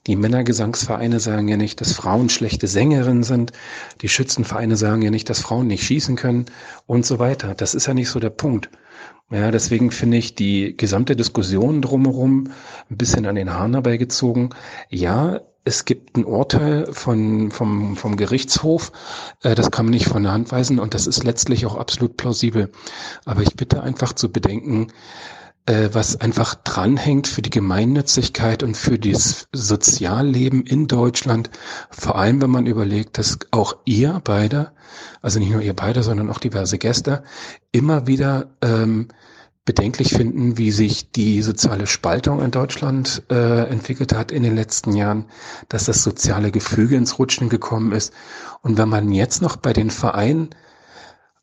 Die 0.05 0.17
Männergesangsvereine 0.17 1.21
sagen 1.21 1.47
ja 1.47 1.55
nicht, 1.55 1.79
dass 1.79 1.93
Frauen 1.93 2.27
schlechte 2.27 2.67
Sängerinnen 2.67 3.23
sind. 3.23 3.53
Die 4.01 4.09
Schützenvereine 4.09 4.75
sagen 4.75 5.01
ja 5.01 5.11
nicht, 5.11 5.29
dass 5.29 5.39
Frauen 5.39 5.67
nicht 5.67 5.85
schießen 5.85 6.17
können 6.17 6.47
und 6.87 7.05
so 7.05 7.19
weiter. 7.19 7.55
Das 7.55 7.73
ist 7.73 7.87
ja 7.87 7.93
nicht 7.93 8.09
so 8.09 8.19
der 8.19 8.31
Punkt. 8.31 8.69
Ja, 9.31 9.49
deswegen 9.49 9.91
finde 9.91 10.17
ich 10.17 10.35
die 10.35 10.75
gesamte 10.75 11.15
Diskussion 11.15 11.81
drumherum 11.81 12.51
ein 12.91 12.97
bisschen 12.97 13.25
an 13.25 13.35
den 13.35 13.53
Haaren 13.53 13.75
herbeigezogen. 13.75 14.49
Ja, 14.89 15.39
es 15.63 15.85
gibt 15.85 16.17
ein 16.17 16.25
Urteil 16.25 16.91
von, 16.91 17.49
vom, 17.49 17.95
vom 17.95 18.17
Gerichtshof, 18.17 18.91
äh, 19.41 19.55
das 19.55 19.71
kann 19.71 19.85
man 19.85 19.93
nicht 19.93 20.07
von 20.07 20.21
der 20.21 20.31
Hand 20.33 20.51
weisen 20.51 20.79
und 20.79 20.93
das 20.93 21.07
ist 21.07 21.23
letztlich 21.23 21.65
auch 21.65 21.75
absolut 21.75 22.17
plausibel. 22.17 22.71
Aber 23.23 23.41
ich 23.41 23.55
bitte 23.55 23.81
einfach 23.81 24.13
zu 24.13 24.31
bedenken, 24.31 24.89
was 25.67 26.21
einfach 26.21 26.55
dranhängt 26.55 27.27
für 27.27 27.41
die 27.41 27.49
Gemeinnützigkeit 27.49 28.61
und 28.61 28.77
für 28.77 28.99
das 28.99 29.47
Sozialleben 29.51 30.63
in 30.63 30.87
Deutschland. 30.87 31.49
Vor 31.89 32.17
allem, 32.17 32.41
wenn 32.41 32.51
man 32.51 32.67
überlegt, 32.67 33.17
dass 33.17 33.39
auch 33.49 33.77
ihr 33.85 34.21
beide, 34.23 34.71
also 35.23 35.39
nicht 35.39 35.51
nur 35.51 35.61
ihr 35.61 35.75
beide, 35.75 36.03
sondern 36.03 36.29
auch 36.29 36.39
diverse 36.39 36.77
Gäste, 36.77 37.23
immer 37.71 38.05
wieder 38.05 38.47
ähm, 38.61 39.07
bedenklich 39.65 40.09
finden, 40.13 40.59
wie 40.59 40.71
sich 40.71 41.11
die 41.11 41.41
soziale 41.41 41.87
Spaltung 41.87 42.41
in 42.41 42.51
Deutschland 42.51 43.23
äh, 43.31 43.67
entwickelt 43.67 44.13
hat 44.13 44.31
in 44.31 44.43
den 44.43 44.55
letzten 44.55 44.95
Jahren, 44.95 45.25
dass 45.69 45.85
das 45.85 46.03
soziale 46.03 46.51
Gefüge 46.51 46.95
ins 46.95 47.17
Rutschen 47.17 47.49
gekommen 47.49 47.91
ist. 47.91 48.13
Und 48.61 48.77
wenn 48.77 48.89
man 48.89 49.11
jetzt 49.11 49.41
noch 49.41 49.55
bei 49.55 49.73
den 49.73 49.89
Vereinen 49.89 50.49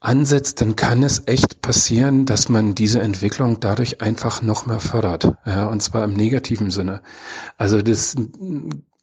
ansetzt, 0.02 0.60
dann 0.60 0.76
kann 0.76 1.02
es 1.02 1.22
echt 1.26 1.62
passieren, 1.62 2.26
dass 2.26 2.48
man 2.48 2.74
diese 2.74 3.00
Entwicklung 3.00 3.60
dadurch 3.60 4.00
einfach 4.00 4.42
noch 4.42 4.66
mehr 4.66 4.80
fördert. 4.80 5.32
Ja, 5.46 5.66
und 5.66 5.82
zwar 5.82 6.04
im 6.04 6.14
negativen 6.14 6.70
Sinne. 6.70 7.02
Also 7.56 7.82
das 7.82 8.16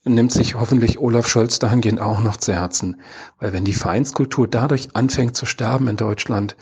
nimmt 0.04 0.32
sich 0.32 0.56
hoffentlich 0.56 1.00
Olaf 1.00 1.28
Scholz 1.28 1.60
dahingehend 1.60 2.00
auch 2.00 2.22
noch 2.22 2.38
zu 2.38 2.54
Herzen. 2.54 3.02
Weil 3.40 3.54
wenn 3.54 3.66
die 3.66 3.74
Vereinskultur 3.74 4.48
dadurch 4.48 4.96
anfängt 4.96 5.36
zu 5.36 5.46
sterben 5.46 5.88
in 5.88 5.98
Deutschland, 5.98 6.56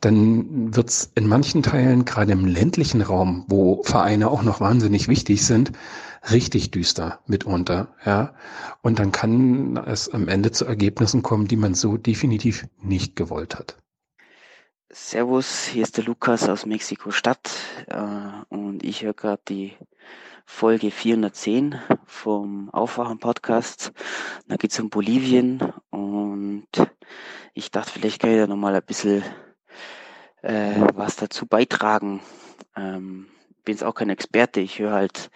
dann 0.00 0.74
wird 0.74 0.90
es 0.90 1.12
in 1.14 1.28
manchen 1.28 1.62
Teilen, 1.62 2.04
gerade 2.04 2.32
im 2.32 2.44
ländlichen 2.44 3.02
Raum, 3.02 3.44
wo 3.48 3.82
Vereine 3.84 4.30
auch 4.30 4.42
noch 4.42 4.60
wahnsinnig 4.60 5.06
wichtig 5.06 5.46
sind, 5.46 5.72
richtig 6.30 6.70
düster 6.70 7.20
mitunter, 7.26 7.94
ja. 8.04 8.34
Und 8.82 8.98
dann 8.98 9.12
kann 9.12 9.76
es 9.76 10.08
am 10.08 10.28
Ende 10.28 10.52
zu 10.52 10.64
Ergebnissen 10.64 11.22
kommen, 11.22 11.48
die 11.48 11.56
man 11.56 11.74
so 11.74 11.96
definitiv 11.96 12.66
nicht 12.80 13.16
gewollt 13.16 13.56
hat. 13.56 13.76
Servus, 14.90 15.64
hier 15.64 15.84
ist 15.84 15.96
der 15.96 16.04
Lukas 16.04 16.48
aus 16.48 16.66
Mexiko-Stadt 16.66 17.50
äh, 17.86 18.54
und 18.54 18.84
ich 18.84 19.02
höre 19.02 19.14
gerade 19.14 19.42
die 19.48 19.72
Folge 20.44 20.90
410 20.90 21.80
vom 22.04 22.68
Aufwachen-Podcast. 22.70 23.92
Da 24.48 24.56
geht 24.56 24.72
es 24.72 24.80
um 24.80 24.90
Bolivien 24.90 25.72
und 25.88 26.68
ich 27.54 27.70
dachte, 27.70 27.90
vielleicht 27.90 28.20
kann 28.20 28.30
ich 28.32 28.36
da 28.36 28.46
nochmal 28.46 28.74
ein 28.74 28.82
bisschen 28.84 29.22
äh, 30.42 30.74
was 30.94 31.16
dazu 31.16 31.46
beitragen. 31.46 32.20
Ähm, 32.76 33.28
bin 33.62 33.74
jetzt 33.74 33.84
auch 33.84 33.94
kein 33.94 34.10
Experte, 34.10 34.60
ich 34.60 34.78
höre 34.78 34.92
halt 34.92 35.30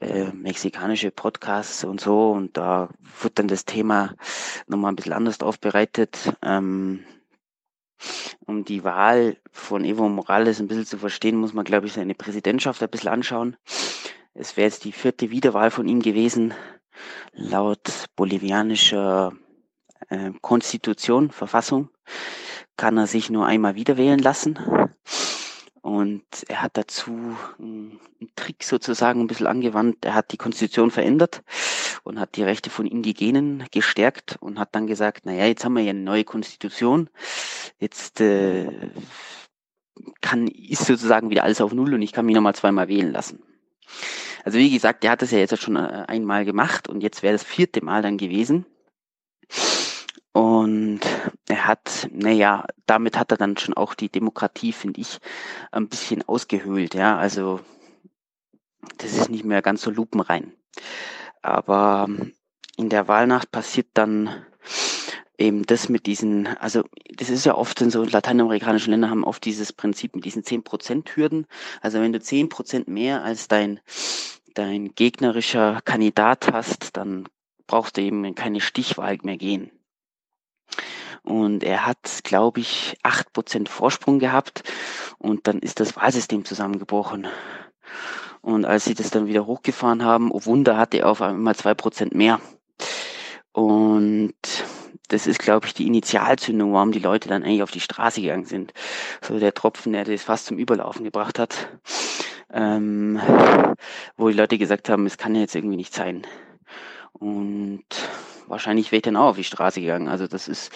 äh, 0.00 0.32
mexikanische 0.32 1.10
Podcasts 1.10 1.84
und 1.84 2.00
so 2.00 2.30
und 2.32 2.56
da 2.56 2.88
wird 3.20 3.38
dann 3.38 3.48
das 3.48 3.64
Thema 3.64 4.14
nochmal 4.66 4.92
ein 4.92 4.96
bisschen 4.96 5.12
anders 5.12 5.40
aufbereitet. 5.40 6.32
Ähm, 6.42 7.04
um 8.46 8.64
die 8.64 8.82
Wahl 8.82 9.36
von 9.52 9.84
Evo 9.84 10.08
Morales 10.08 10.58
ein 10.58 10.68
bisschen 10.68 10.86
zu 10.86 10.98
verstehen, 10.98 11.36
muss 11.36 11.52
man, 11.52 11.64
glaube 11.64 11.86
ich, 11.86 11.92
seine 11.92 12.14
Präsidentschaft 12.14 12.82
ein 12.82 12.88
bisschen 12.88 13.10
anschauen. 13.10 13.56
Es 14.32 14.56
wäre 14.56 14.66
jetzt 14.66 14.84
die 14.84 14.92
vierte 14.92 15.30
Wiederwahl 15.30 15.70
von 15.70 15.86
ihm 15.86 16.00
gewesen, 16.00 16.54
laut 17.32 18.06
bolivianischer 18.16 19.32
äh, 20.08 20.30
Konstitution, 20.40 21.30
Verfassung 21.30 21.90
kann 22.80 22.96
er 22.96 23.06
sich 23.06 23.28
nur 23.28 23.44
einmal 23.44 23.74
wieder 23.74 23.98
wählen 23.98 24.18
lassen. 24.18 24.58
Und 25.82 26.24
er 26.48 26.62
hat 26.62 26.76
dazu 26.76 27.36
einen 27.58 28.00
Trick 28.36 28.64
sozusagen 28.64 29.20
ein 29.20 29.26
bisschen 29.26 29.46
angewandt. 29.46 30.04
Er 30.04 30.14
hat 30.14 30.32
die 30.32 30.36
Konstitution 30.36 30.90
verändert 30.90 31.42
und 32.02 32.20
hat 32.20 32.36
die 32.36 32.42
Rechte 32.42 32.68
von 32.68 32.86
Indigenen 32.86 33.64
gestärkt 33.70 34.36
und 34.40 34.58
hat 34.58 34.74
dann 34.74 34.86
gesagt, 34.86 35.24
naja, 35.24 35.46
jetzt 35.46 35.64
haben 35.64 35.74
wir 35.74 35.82
ja 35.82 35.90
eine 35.90 36.00
neue 36.00 36.24
Konstitution. 36.24 37.08
Jetzt 37.78 38.20
äh, 38.20 38.90
kann, 40.20 40.48
ist 40.48 40.84
sozusagen 40.84 41.30
wieder 41.30 41.44
alles 41.44 41.60
auf 41.60 41.72
Null 41.72 41.94
und 41.94 42.02
ich 42.02 42.12
kann 42.12 42.26
mich 42.26 42.34
nochmal 42.34 42.54
zweimal 42.54 42.88
wählen 42.88 43.12
lassen. 43.12 43.42
Also 44.44 44.58
wie 44.58 44.70
gesagt, 44.70 45.04
er 45.04 45.12
hat 45.12 45.22
das 45.22 45.30
ja 45.30 45.38
jetzt 45.38 45.58
schon 45.60 45.76
äh, 45.76 46.04
einmal 46.08 46.44
gemacht 46.44 46.88
und 46.88 47.02
jetzt 47.02 47.22
wäre 47.22 47.34
das 47.34 47.44
vierte 47.44 47.84
Mal 47.84 48.02
dann 48.02 48.18
gewesen. 48.18 48.66
Und 50.32 51.00
er 51.48 51.66
hat, 51.66 52.08
naja, 52.12 52.64
damit 52.86 53.18
hat 53.18 53.32
er 53.32 53.36
dann 53.36 53.56
schon 53.56 53.74
auch 53.74 53.94
die 53.94 54.08
Demokratie, 54.08 54.72
finde 54.72 55.00
ich, 55.00 55.18
ein 55.72 55.88
bisschen 55.88 56.22
ausgehöhlt, 56.22 56.94
ja. 56.94 57.16
Also 57.18 57.60
das 58.98 59.12
ist 59.12 59.30
nicht 59.30 59.44
mehr 59.44 59.62
ganz 59.62 59.82
so 59.82 59.90
lupenrein. 59.90 60.52
Aber 61.42 62.08
in 62.76 62.88
der 62.88 63.08
Wahlnacht 63.08 63.50
passiert 63.50 63.88
dann 63.94 64.44
eben 65.36 65.64
das 65.64 65.88
mit 65.88 66.06
diesen, 66.06 66.46
also 66.58 66.84
das 67.16 67.30
ist 67.30 67.46
ja 67.46 67.54
oft 67.54 67.80
in 67.80 67.90
so 67.90 68.04
lateinamerikanischen 68.04 68.90
Ländern 68.90 69.10
haben 69.10 69.24
oft 69.24 69.44
dieses 69.44 69.72
Prinzip 69.72 70.14
mit 70.14 70.24
diesen 70.24 70.42
10% 70.42 71.16
Hürden. 71.16 71.46
Also 71.80 72.00
wenn 72.00 72.12
du 72.12 72.18
10% 72.18 72.88
mehr 72.90 73.24
als 73.24 73.48
dein, 73.48 73.80
dein 74.54 74.94
gegnerischer 74.94 75.80
Kandidat 75.84 76.52
hast, 76.52 76.96
dann 76.96 77.26
brauchst 77.66 77.96
du 77.96 78.02
eben 78.02 78.34
keine 78.34 78.60
Stichwahl 78.60 79.18
mehr 79.22 79.38
gehen. 79.38 79.70
Und 81.22 81.62
er 81.62 81.86
hat, 81.86 82.20
glaube 82.24 82.60
ich, 82.60 82.96
acht 83.02 83.32
Prozent 83.32 83.68
Vorsprung 83.68 84.18
gehabt 84.18 84.62
und 85.18 85.46
dann 85.46 85.58
ist 85.58 85.80
das 85.80 85.96
Wahlsystem 85.96 86.44
zusammengebrochen. 86.44 87.26
Und 88.40 88.64
als 88.64 88.84
sie 88.84 88.94
das 88.94 89.10
dann 89.10 89.26
wieder 89.26 89.46
hochgefahren 89.46 90.04
haben, 90.04 90.30
oh 90.32 90.44
Wunder, 90.46 90.76
hatte 90.76 90.98
er 90.98 91.10
auf 91.10 91.20
einmal 91.20 91.54
zwei 91.54 91.74
Prozent 91.74 92.14
mehr. 92.14 92.40
Und 93.52 94.34
das 95.08 95.26
ist, 95.26 95.40
glaube 95.40 95.66
ich, 95.66 95.74
die 95.74 95.86
Initialzündung, 95.86 96.72
warum 96.72 96.92
die 96.92 97.00
Leute 97.00 97.28
dann 97.28 97.42
eigentlich 97.42 97.62
auf 97.62 97.70
die 97.70 97.80
Straße 97.80 98.20
gegangen 98.20 98.46
sind. 98.46 98.72
So 99.20 99.38
der 99.38 99.54
Tropfen, 99.54 99.92
der 99.92 100.04
das 100.04 100.22
fast 100.22 100.46
zum 100.46 100.56
Überlaufen 100.56 101.04
gebracht 101.04 101.38
hat. 101.38 101.68
Ähm, 102.52 103.20
wo 104.16 104.28
die 104.28 104.36
Leute 104.36 104.58
gesagt 104.58 104.88
haben, 104.88 105.06
es 105.06 105.18
kann 105.18 105.34
ja 105.34 105.42
jetzt 105.42 105.54
irgendwie 105.54 105.76
nicht 105.76 105.94
sein. 105.94 106.26
Und 107.12 107.84
wahrscheinlich 108.50 108.92
wäre 108.92 108.98
ich 108.98 109.02
dann 109.04 109.16
auch 109.16 109.30
auf 109.30 109.36
die 109.36 109.44
Straße 109.44 109.80
gegangen. 109.80 110.08
Also 110.08 110.26
das 110.26 110.48
ist 110.48 110.72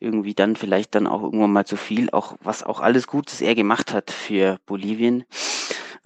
irgendwie 0.00 0.34
dann 0.34 0.56
vielleicht 0.56 0.94
dann 0.94 1.06
auch 1.06 1.22
irgendwann 1.22 1.52
mal 1.52 1.66
zu 1.66 1.76
viel, 1.76 2.10
auch 2.10 2.36
was 2.42 2.62
auch 2.62 2.80
alles 2.80 3.06
Gutes 3.06 3.40
er 3.40 3.54
gemacht 3.54 3.92
hat 3.92 4.10
für 4.10 4.58
Bolivien. 4.66 5.24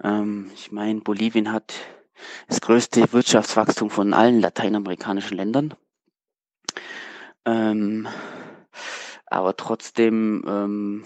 Ähm, 0.03 0.51
ich 0.55 0.71
meine, 0.71 1.01
Bolivien 1.01 1.51
hat 1.51 1.73
das 2.47 2.61
größte 2.61 3.11
Wirtschaftswachstum 3.13 3.89
von 3.89 4.13
allen 4.13 4.39
lateinamerikanischen 4.39 5.37
Ländern. 5.37 5.73
Ähm, 7.45 8.07
aber 9.25 9.55
trotzdem 9.55 10.43
ähm, 10.47 11.05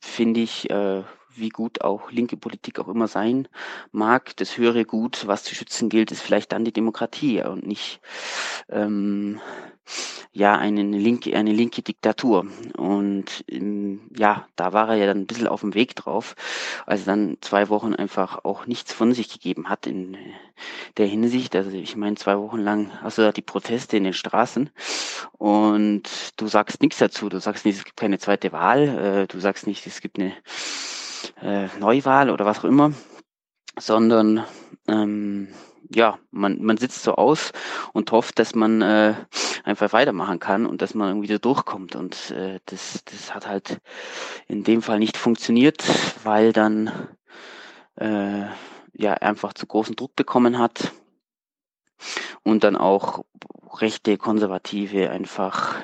finde 0.00 0.40
ich, 0.40 0.68
äh, 0.70 1.04
wie 1.34 1.48
gut 1.48 1.82
auch 1.82 2.10
linke 2.10 2.36
Politik 2.36 2.78
auch 2.78 2.88
immer 2.88 3.08
sein 3.08 3.48
mag, 3.90 4.36
das 4.36 4.56
höhere 4.56 4.84
Gut, 4.84 5.26
was 5.26 5.44
zu 5.44 5.54
schützen 5.54 5.88
gilt, 5.88 6.12
ist 6.12 6.22
vielleicht 6.22 6.52
dann 6.52 6.64
die 6.64 6.72
Demokratie 6.72 7.42
und 7.42 7.66
nicht 7.66 8.00
ähm, 8.68 9.40
ja 10.32 10.56
eine 10.56 10.82
linke, 10.82 11.36
eine 11.36 11.52
linke 11.52 11.82
Diktatur. 11.82 12.46
Und 12.76 13.44
ähm, 13.48 14.00
ja, 14.16 14.46
da 14.56 14.72
war 14.72 14.88
er 14.88 14.96
ja 14.96 15.06
dann 15.06 15.18
ein 15.18 15.26
bisschen 15.26 15.48
auf 15.48 15.60
dem 15.60 15.74
Weg 15.74 15.94
drauf, 15.96 16.34
als 16.86 17.02
er 17.02 17.06
dann 17.06 17.36
zwei 17.40 17.68
Wochen 17.68 17.94
einfach 17.94 18.44
auch 18.44 18.66
nichts 18.66 18.92
von 18.92 19.12
sich 19.12 19.28
gegeben 19.30 19.68
hat 19.68 19.86
in 19.86 20.16
der 20.96 21.06
Hinsicht. 21.06 21.54
Also 21.54 21.70
ich 21.70 21.96
meine, 21.96 22.16
zwei 22.16 22.38
Wochen 22.38 22.58
lang 22.58 22.90
hast 23.02 23.18
du 23.18 23.22
da 23.22 23.32
die 23.32 23.42
Proteste 23.42 23.96
in 23.96 24.04
den 24.04 24.14
Straßen 24.14 24.70
und 25.32 26.02
du 26.36 26.46
sagst 26.46 26.80
nichts 26.80 26.98
dazu. 26.98 27.28
Du 27.28 27.40
sagst 27.40 27.64
nicht, 27.64 27.78
es 27.78 27.84
gibt 27.84 27.96
keine 27.96 28.18
zweite 28.18 28.52
Wahl, 28.52 28.88
äh, 28.88 29.26
du 29.26 29.38
sagst 29.38 29.66
nicht, 29.66 29.86
es 29.86 30.00
gibt 30.00 30.18
eine 30.18 30.32
äh, 31.42 31.68
Neuwahl 31.78 32.30
oder 32.30 32.44
was 32.44 32.60
auch 32.60 32.64
immer, 32.64 32.92
sondern 33.78 34.44
ähm, 34.88 35.48
ja, 35.94 36.18
man, 36.30 36.62
man 36.62 36.76
sitzt 36.76 37.02
so 37.02 37.14
aus 37.16 37.52
und 37.92 38.10
hofft, 38.12 38.38
dass 38.38 38.54
man 38.54 38.82
äh, 38.82 39.14
einfach 39.64 39.92
weitermachen 39.92 40.38
kann 40.38 40.66
und 40.66 40.82
dass 40.82 40.94
man 40.94 41.08
irgendwie 41.08 41.28
da 41.28 41.38
durchkommt. 41.38 41.96
Und 41.96 42.30
äh, 42.30 42.60
das, 42.66 43.04
das 43.04 43.34
hat 43.34 43.46
halt 43.46 43.78
in 44.48 44.64
dem 44.64 44.82
Fall 44.82 44.98
nicht 44.98 45.16
funktioniert, 45.16 45.84
weil 46.24 46.52
dann 46.52 47.08
äh, 47.96 48.44
ja 48.94 49.14
einfach 49.14 49.52
zu 49.52 49.66
großen 49.66 49.96
Druck 49.96 50.16
bekommen 50.16 50.58
hat 50.58 50.92
und 52.42 52.64
dann 52.64 52.76
auch 52.76 53.24
rechte 53.80 54.16
Konservative 54.16 55.10
einfach 55.10 55.76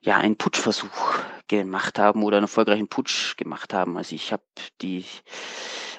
ja 0.00 0.16
einen 0.16 0.36
Putschversuch 0.36 1.18
gemacht 1.48 1.98
haben 1.98 2.22
oder 2.22 2.38
einen 2.38 2.44
erfolgreichen 2.44 2.88
Putsch 2.88 3.36
gemacht 3.36 3.72
haben. 3.72 3.96
Also 3.96 4.14
ich 4.14 4.32
habe 4.32 4.42
die 4.82 5.04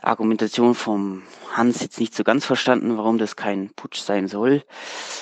Argumentation 0.01 0.75
vom 0.75 1.23
Hans 1.53 1.81
jetzt 1.81 1.99
nicht 1.99 2.15
so 2.15 2.23
ganz 2.23 2.45
verstanden, 2.45 2.97
warum 2.97 3.17
das 3.17 3.35
kein 3.35 3.71
Putsch 3.75 3.99
sein 3.99 4.27
soll. 4.27 4.63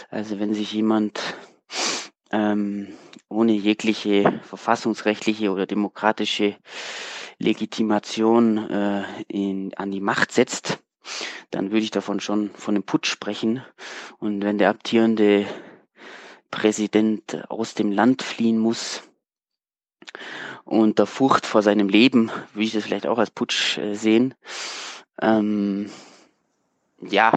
Also 0.10 0.40
wenn 0.40 0.54
sich 0.54 0.74
jemand 0.74 1.20
ähm, 2.32 2.94
ohne 3.30 3.54
jegliche 3.54 4.42
verfassungsrechtliche 4.44 5.52
oder 5.52 5.66
demokratische 5.66 6.56
Legitimation 7.40 8.70
äh, 8.70 9.04
in, 9.28 9.74
an 9.76 9.92
die 9.92 10.02
Macht 10.02 10.32
setzt, 10.32 10.80
dann 11.52 11.72
würde 11.72 11.84
ich 11.84 11.92
davon 11.92 12.20
schon 12.20 12.50
von 12.56 12.76
einem 12.76 12.84
Putsch 12.84 13.10
sprechen. 13.10 13.64
Und 14.20 14.44
wenn 14.44 14.58
der 14.58 14.70
amtierende 14.70 15.46
Präsident 16.56 17.50
aus 17.50 17.74
dem 17.74 17.92
Land 17.92 18.24
fliehen 18.24 18.58
muss, 18.58 19.04
unter 20.64 21.06
Furcht 21.06 21.46
vor 21.46 21.62
seinem 21.62 21.90
Leben, 21.90 22.32
würde 22.54 22.66
ich 22.66 22.72
das 22.72 22.86
vielleicht 22.86 23.08
auch 23.08 23.18
als 23.18 23.30
Putsch 23.30 23.78
äh, 23.78 23.94
sehen. 23.94 24.34
Ähm, 25.22 25.90
ja, 27.02 27.34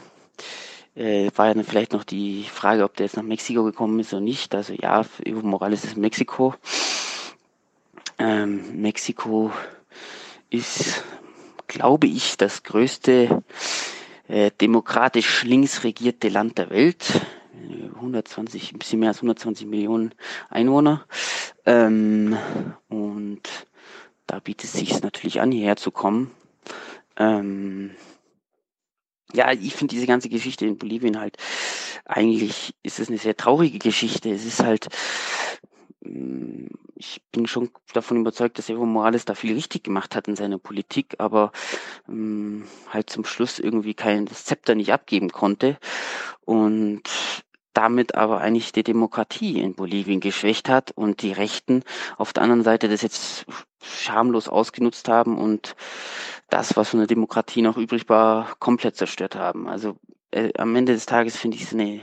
äh, 0.94 1.32
war 1.34 1.48
ja 1.48 1.54
dann 1.54 1.64
vielleicht 1.64 1.92
noch 1.92 2.04
die 2.04 2.44
Frage, 2.44 2.84
ob 2.84 2.94
der 2.94 3.06
jetzt 3.06 3.16
nach 3.16 3.24
Mexiko 3.24 3.64
gekommen 3.64 3.98
ist 3.98 4.12
oder 4.12 4.22
nicht. 4.22 4.54
Also 4.54 4.72
ja, 4.72 5.04
Evo 5.24 5.44
Morales 5.44 5.84
ist 5.84 5.96
Mexiko. 5.96 6.54
Ähm, 8.18 8.80
Mexiko 8.80 9.50
ist, 10.48 11.02
glaube 11.66 12.06
ich, 12.06 12.36
das 12.36 12.62
größte 12.62 13.42
äh, 14.28 14.52
demokratisch 14.60 15.42
links 15.42 15.82
regierte 15.82 16.28
Land 16.28 16.58
der 16.58 16.70
Welt. 16.70 17.04
120, 17.94 18.72
ein 18.72 18.78
bisschen 18.78 19.00
mehr 19.00 19.10
als 19.10 19.18
120 19.18 19.66
Millionen 19.66 20.14
Einwohner. 20.48 21.06
Ähm, 21.66 22.36
und 22.88 23.42
da 24.26 24.40
bietet 24.40 24.64
es 24.64 24.72
sich 24.72 25.00
natürlich 25.02 25.40
an, 25.40 25.52
hierher 25.52 25.76
zu 25.76 25.90
kommen. 25.90 26.30
Ähm, 27.16 27.92
ja, 29.32 29.52
ich 29.52 29.74
finde 29.74 29.94
diese 29.94 30.06
ganze 30.06 30.28
Geschichte 30.28 30.66
in 30.66 30.78
Bolivien 30.78 31.20
halt, 31.20 31.36
eigentlich 32.04 32.74
ist 32.82 32.98
es 32.98 33.08
eine 33.08 33.18
sehr 33.18 33.36
traurige 33.36 33.78
Geschichte. 33.78 34.30
Es 34.30 34.46
ist 34.46 34.62
halt, 34.62 34.88
ich 36.00 37.22
bin 37.32 37.46
schon 37.46 37.70
davon 37.92 38.18
überzeugt, 38.18 38.58
dass 38.58 38.70
Evo 38.70 38.86
Morales 38.86 39.24
da 39.24 39.34
viel 39.34 39.54
richtig 39.54 39.84
gemacht 39.84 40.14
hat 40.16 40.28
in 40.28 40.36
seiner 40.36 40.58
Politik, 40.58 41.16
aber 41.18 41.52
ähm, 42.08 42.64
halt 42.88 43.10
zum 43.10 43.24
Schluss 43.24 43.58
irgendwie 43.58 43.94
kein 43.94 44.26
das 44.26 44.44
Zepter 44.44 44.74
nicht 44.74 44.92
abgeben 44.92 45.30
konnte 45.30 45.78
und 46.44 47.02
damit 47.74 48.14
aber 48.14 48.40
eigentlich 48.40 48.72
die 48.72 48.82
Demokratie 48.82 49.60
in 49.60 49.74
Bolivien 49.74 50.20
geschwächt 50.20 50.68
hat 50.68 50.90
und 50.92 51.22
die 51.22 51.32
Rechten 51.32 51.84
auf 52.16 52.32
der 52.32 52.42
anderen 52.42 52.64
Seite 52.64 52.88
das 52.88 53.02
jetzt 53.02 53.46
schamlos 53.82 54.48
ausgenutzt 54.48 55.08
haben 55.08 55.38
und 55.38 55.76
das, 56.48 56.76
was 56.76 56.90
von 56.90 57.00
der 57.00 57.06
Demokratie 57.06 57.62
noch 57.62 57.76
übrig 57.76 58.08
war, 58.08 58.56
komplett 58.58 58.96
zerstört 58.96 59.36
haben. 59.36 59.68
Also 59.68 59.96
äh, 60.30 60.52
am 60.58 60.74
Ende 60.74 60.94
des 60.94 61.06
Tages 61.06 61.36
finde 61.36 61.56
ich 61.56 61.64
es 61.64 61.72
eine, 61.72 62.00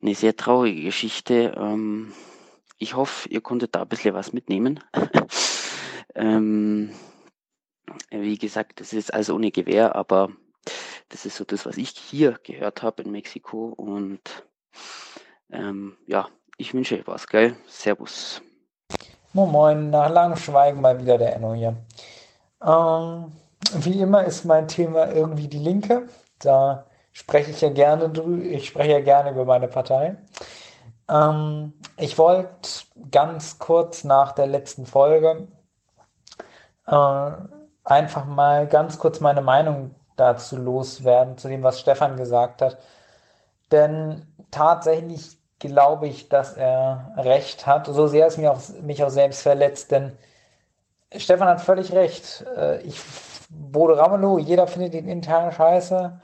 eine 0.00 0.14
sehr 0.14 0.36
traurige 0.36 0.82
Geschichte. 0.82 1.54
Ähm, 1.56 2.12
ich 2.78 2.96
hoffe, 2.96 3.28
ihr 3.28 3.40
konntet 3.40 3.74
da 3.74 3.82
ein 3.82 3.88
bisschen 3.88 4.14
was 4.14 4.32
mitnehmen. 4.32 4.80
ähm, 6.14 6.92
wie 8.10 8.38
gesagt, 8.38 8.80
das 8.80 8.92
ist 8.92 9.12
also 9.12 9.34
ohne 9.34 9.50
Gewehr, 9.50 9.94
aber 9.94 10.30
das 11.08 11.26
ist 11.26 11.36
so 11.36 11.44
das, 11.44 11.66
was 11.66 11.76
ich 11.76 11.90
hier 11.90 12.38
gehört 12.42 12.82
habe 12.82 13.02
in 13.02 13.12
Mexiko 13.12 13.66
und 13.66 14.44
ähm, 15.50 15.96
ja, 16.06 16.28
ich 16.56 16.74
wünsche 16.74 16.96
euch 16.96 17.06
was, 17.06 17.26
gell? 17.26 17.56
Servus. 17.66 18.42
Moin 19.32 19.50
Moin, 19.50 19.90
nach 19.90 20.10
langem 20.10 20.36
Schweigen 20.36 20.80
mal 20.80 21.00
wieder 21.00 21.18
der 21.18 21.36
Enno 21.36 21.54
hier. 21.54 21.76
Ähm, 22.64 23.32
wie 23.74 24.00
immer 24.00 24.24
ist 24.24 24.44
mein 24.44 24.68
Thema 24.68 25.10
irgendwie 25.10 25.48
die 25.48 25.58
Linke. 25.58 26.08
Da 26.38 26.86
spreche 27.12 27.50
ich 27.50 27.60
ja 27.60 27.70
gerne 27.70 28.10
drüber, 28.10 28.44
ich 28.44 28.68
spreche 28.68 28.92
ja 28.92 29.00
gerne 29.00 29.30
über 29.30 29.44
meine 29.44 29.68
Partei. 29.68 30.16
Ähm, 31.08 31.72
ich 31.96 32.18
wollte 32.18 32.68
ganz 33.10 33.58
kurz 33.58 34.04
nach 34.04 34.32
der 34.32 34.46
letzten 34.46 34.86
Folge 34.86 35.48
äh, 36.86 37.30
einfach 37.84 38.24
mal 38.24 38.66
ganz 38.66 38.98
kurz 38.98 39.20
meine 39.20 39.42
Meinung 39.42 39.94
dazu 40.16 40.56
loswerden, 40.56 41.38
zu 41.38 41.48
dem, 41.48 41.62
was 41.62 41.80
Stefan 41.80 42.16
gesagt 42.16 42.62
hat. 42.62 42.78
Denn 43.70 44.26
tatsächlich 44.52 45.36
glaube 45.58 46.06
ich, 46.06 46.28
dass 46.28 46.56
er 46.56 47.12
recht 47.16 47.66
hat. 47.66 47.86
So 47.86 48.06
sehr 48.06 48.26
es 48.26 48.36
mich 48.36 48.48
auch, 48.48 48.60
mich 48.82 49.02
auch 49.02 49.10
selbst 49.10 49.42
verletzt, 49.42 49.90
denn 49.90 50.16
Stefan 51.16 51.48
hat 51.48 51.60
völlig 51.60 51.92
recht. 51.92 52.44
Äh, 52.56 52.80
ich, 52.82 53.00
Bode 53.50 53.98
Ramelow, 53.98 54.38
jeder 54.38 54.66
findet 54.66 54.94
ihn 54.94 55.08
intern 55.08 55.52
scheiße. 55.52 56.20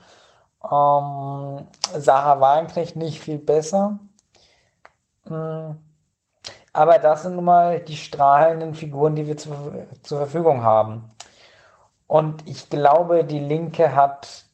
Ähm, 0.64 1.66
Sarah 1.94 2.40
Wagenknecht 2.40 2.96
nicht 2.96 3.20
viel 3.20 3.38
besser. 3.38 3.98
Hm. 5.26 5.76
Aber 6.72 6.98
das 6.98 7.22
sind 7.22 7.34
nun 7.34 7.44
mal 7.44 7.80
die 7.80 7.96
strahlenden 7.96 8.74
Figuren, 8.74 9.16
die 9.16 9.26
wir 9.26 9.36
zu, 9.36 9.50
zur 10.02 10.18
Verfügung 10.18 10.62
haben. 10.62 11.10
Und 12.06 12.48
ich 12.48 12.70
glaube, 12.70 13.24
die 13.24 13.40
Linke 13.40 13.94
hat 13.94 14.44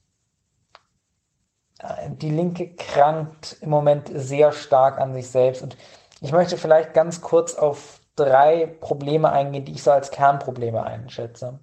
die 2.09 2.31
Linke 2.31 2.75
krankt 2.75 3.57
im 3.61 3.71
Moment 3.71 4.11
sehr 4.13 4.53
stark 4.53 4.99
an 4.99 5.15
sich 5.15 5.29
selbst. 5.31 5.63
Und 5.63 5.77
ich 6.21 6.33
möchte 6.33 6.57
vielleicht 6.57 6.95
ganz 6.95 7.21
kurz 7.21 7.55
auf 7.55 8.01
drei 8.17 8.67
Probleme 8.67 9.31
eingehen, 9.31 9.65
die 9.65 9.73
ich 9.73 9.83
so 9.83 9.91
als 9.91 10.11
Kernprobleme 10.11 10.83
einschätze. 10.83 11.59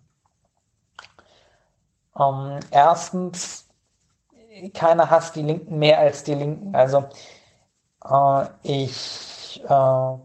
Ähm, 2.19 2.59
erstens, 2.71 3.67
keiner 4.73 5.09
hasst 5.09 5.35
die 5.35 5.43
Linken 5.43 5.79
mehr 5.79 5.99
als 5.99 6.23
die 6.23 6.35
Linken. 6.35 6.75
Also 6.75 7.05
äh, 8.05 8.45
ich, 8.63 9.63
äh, 9.67 10.15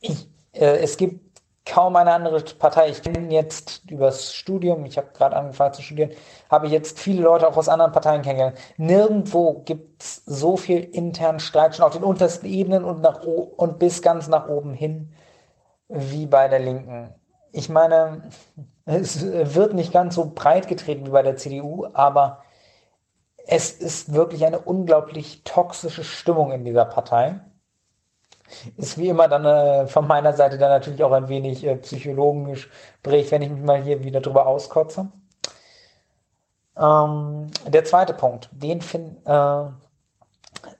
ich 0.00 0.28
äh, 0.58 0.78
es 0.78 0.96
gibt 0.96 1.27
kaum 1.68 1.96
eine 1.96 2.12
andere 2.12 2.40
Partei. 2.40 2.88
Ich 2.88 3.02
kenne 3.02 3.32
jetzt 3.32 3.88
übers 3.90 4.34
Studium, 4.34 4.84
ich 4.84 4.96
habe 4.96 5.08
gerade 5.14 5.36
angefangen 5.36 5.74
zu 5.74 5.82
studieren, 5.82 6.10
habe 6.50 6.66
ich 6.66 6.72
jetzt 6.72 6.98
viele 6.98 7.22
Leute 7.22 7.46
auch 7.46 7.56
aus 7.56 7.68
anderen 7.68 7.92
Parteien 7.92 8.22
kennengelernt. 8.22 8.58
Nirgendwo 8.76 9.62
gibt 9.64 10.02
es 10.02 10.22
so 10.26 10.56
viel 10.56 10.82
internen 10.82 11.40
Streit, 11.40 11.76
schon 11.76 11.84
auf 11.84 11.92
den 11.92 12.02
untersten 12.02 12.48
Ebenen 12.48 12.84
und, 12.84 13.02
nach, 13.02 13.22
und 13.22 13.78
bis 13.78 14.02
ganz 14.02 14.28
nach 14.28 14.48
oben 14.48 14.72
hin, 14.72 15.12
wie 15.88 16.26
bei 16.26 16.48
der 16.48 16.58
Linken. 16.58 17.14
Ich 17.52 17.68
meine, 17.68 18.30
es 18.84 19.24
wird 19.54 19.74
nicht 19.74 19.92
ganz 19.92 20.14
so 20.14 20.32
breit 20.34 20.68
getreten 20.68 21.06
wie 21.06 21.10
bei 21.10 21.22
der 21.22 21.36
CDU, 21.36 21.86
aber 21.92 22.42
es 23.46 23.72
ist 23.72 24.12
wirklich 24.12 24.44
eine 24.44 24.58
unglaublich 24.58 25.42
toxische 25.44 26.04
Stimmung 26.04 26.52
in 26.52 26.64
dieser 26.64 26.84
Partei. 26.84 27.40
Ist 28.76 28.98
wie 28.98 29.08
immer 29.08 29.28
dann 29.28 29.44
äh, 29.44 29.86
von 29.86 30.06
meiner 30.06 30.32
Seite 30.32 30.58
dann 30.58 30.70
natürlich 30.70 31.02
auch 31.02 31.12
ein 31.12 31.28
wenig 31.28 31.64
äh, 31.64 31.76
Psychologengespräch, 31.76 33.30
wenn 33.30 33.42
ich 33.42 33.50
mich 33.50 33.62
mal 33.62 33.82
hier 33.82 34.02
wieder 34.02 34.20
drüber 34.20 34.46
auskotze. 34.46 35.08
Ähm, 36.76 37.50
der 37.66 37.84
zweite 37.84 38.14
Punkt, 38.14 38.48
den 38.52 38.80
find, 38.80 39.18
äh, 39.26 39.64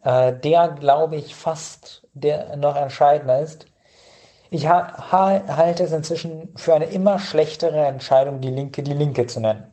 äh, 0.02 0.32
der 0.32 0.68
glaube 0.68 1.16
ich 1.16 1.34
fast 1.34 2.06
der 2.14 2.56
noch 2.56 2.76
entscheidender 2.76 3.40
ist. 3.40 3.66
Ich 4.50 4.66
ha 4.66 5.08
halte 5.10 5.84
es 5.84 5.92
inzwischen 5.92 6.56
für 6.56 6.74
eine 6.74 6.86
immer 6.86 7.18
schlechtere 7.18 7.84
Entscheidung, 7.86 8.40
die 8.40 8.50
Linke 8.50 8.82
die 8.82 8.94
Linke 8.94 9.26
zu 9.26 9.40
nennen. 9.40 9.70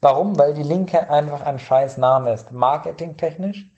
Warum? 0.00 0.38
Weil 0.38 0.54
die 0.54 0.62
Linke 0.62 1.08
einfach 1.10 1.42
ein 1.42 1.58
scheiß 1.58 1.96
Name 1.96 2.32
ist. 2.32 2.52
Marketingtechnisch 2.52 3.71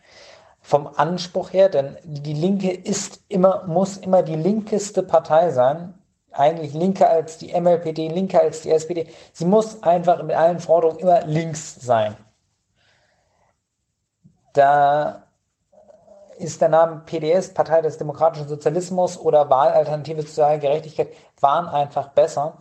vom 0.64 0.88
Anspruch 0.96 1.52
her, 1.52 1.68
denn 1.68 1.98
die 2.04 2.32
Linke 2.32 2.72
ist 2.72 3.20
immer, 3.28 3.64
muss 3.66 3.98
immer 3.98 4.22
die 4.22 4.34
linkeste 4.34 5.02
Partei 5.02 5.50
sein, 5.50 5.92
eigentlich 6.32 6.72
linker 6.72 7.10
als 7.10 7.36
die 7.36 7.52
MLPD, 7.52 8.08
linker 8.08 8.40
als 8.40 8.62
die 8.62 8.70
SPD. 8.70 9.06
Sie 9.34 9.44
muss 9.44 9.82
einfach 9.82 10.22
mit 10.22 10.34
allen 10.34 10.60
Forderungen 10.60 11.00
immer 11.00 11.20
links 11.26 11.74
sein. 11.74 12.16
Da 14.54 15.24
ist 16.38 16.62
der 16.62 16.70
Name 16.70 17.02
PDS, 17.04 17.52
Partei 17.52 17.82
des 17.82 17.98
demokratischen 17.98 18.48
Sozialismus 18.48 19.18
oder 19.18 19.50
Wahlalternative 19.50 20.22
soziale 20.22 20.58
Gerechtigkeit, 20.58 21.08
waren 21.40 21.68
einfach 21.68 22.08
besser. 22.08 22.56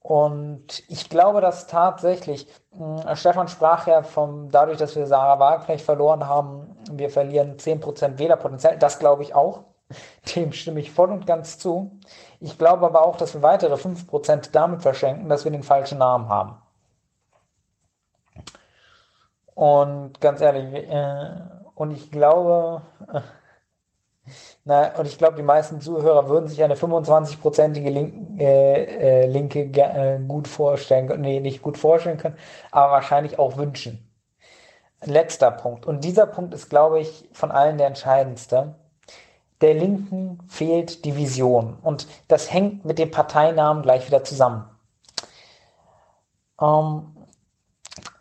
Und 0.00 0.84
ich 0.88 1.10
glaube, 1.10 1.40
dass 1.40 1.66
tatsächlich, 1.66 2.46
äh, 2.78 3.16
Stefan 3.16 3.48
sprach 3.48 3.88
ja 3.88 4.02
vom, 4.04 4.50
dadurch, 4.50 4.78
dass 4.78 4.94
wir 4.94 5.06
Sarah 5.08 5.40
Wagenknecht 5.40 5.84
verloren 5.84 6.26
haben, 6.28 6.67
wir 6.90 7.10
verlieren 7.10 7.56
10% 7.56 8.18
Wählerpotenzial. 8.18 8.78
Das 8.78 8.98
glaube 8.98 9.22
ich 9.22 9.34
auch. 9.34 9.64
Dem 10.34 10.52
stimme 10.52 10.80
ich 10.80 10.90
voll 10.90 11.10
und 11.10 11.26
ganz 11.26 11.58
zu. 11.58 11.98
Ich 12.40 12.58
glaube 12.58 12.86
aber 12.86 13.06
auch, 13.06 13.16
dass 13.16 13.34
wir 13.34 13.42
weitere 13.42 13.74
5% 13.74 14.50
damit 14.52 14.82
verschenken, 14.82 15.28
dass 15.28 15.44
wir 15.44 15.50
den 15.50 15.62
falschen 15.62 15.98
Namen 15.98 16.28
haben. 16.28 16.56
Und 19.54 20.20
ganz 20.20 20.40
ehrlich, 20.40 20.72
äh, 20.88 21.30
und 21.74 21.90
ich 21.90 22.10
glaube, 22.10 22.82
äh, 23.12 23.20
na, 24.64 24.94
und 24.98 25.06
ich 25.06 25.18
glaube, 25.18 25.36
die 25.36 25.42
meisten 25.42 25.80
Zuhörer 25.80 26.28
würden 26.28 26.48
sich 26.48 26.62
eine 26.62 26.74
25-prozentige 26.74 27.90
Link, 27.90 28.40
äh, 28.40 29.24
äh, 29.24 29.26
Linke 29.26 29.62
äh, 29.62 30.20
gut 30.26 30.46
vorstellen, 30.48 31.20
nee, 31.20 31.40
nicht 31.40 31.62
gut 31.62 31.78
vorstellen 31.78 32.18
können, 32.18 32.36
aber 32.70 32.92
wahrscheinlich 32.92 33.38
auch 33.38 33.56
wünschen. 33.56 34.07
Letzter 35.04 35.50
Punkt. 35.50 35.86
Und 35.86 36.04
dieser 36.04 36.26
Punkt 36.26 36.54
ist, 36.54 36.68
glaube 36.70 37.00
ich, 37.00 37.28
von 37.32 37.50
allen 37.50 37.78
der 37.78 37.86
entscheidendste. 37.86 38.74
Der 39.60 39.74
Linken 39.74 40.38
fehlt 40.48 41.04
die 41.04 41.16
Vision. 41.16 41.76
Und 41.82 42.06
das 42.28 42.52
hängt 42.52 42.84
mit 42.84 42.98
dem 42.98 43.10
Parteinamen 43.10 43.82
gleich 43.82 44.06
wieder 44.06 44.24
zusammen. 44.24 44.64
Ähm, 46.60 47.16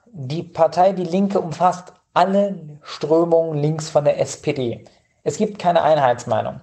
die 0.05 0.43
Partei 0.43 0.93
Die 0.93 1.03
Linke 1.03 1.39
umfasst 1.39 1.93
alle 2.13 2.79
Strömungen 2.81 3.59
links 3.59 3.89
von 3.89 4.05
der 4.05 4.19
SPD. 4.19 4.83
Es 5.23 5.37
gibt 5.37 5.59
keine 5.59 5.83
Einheitsmeinung. 5.83 6.61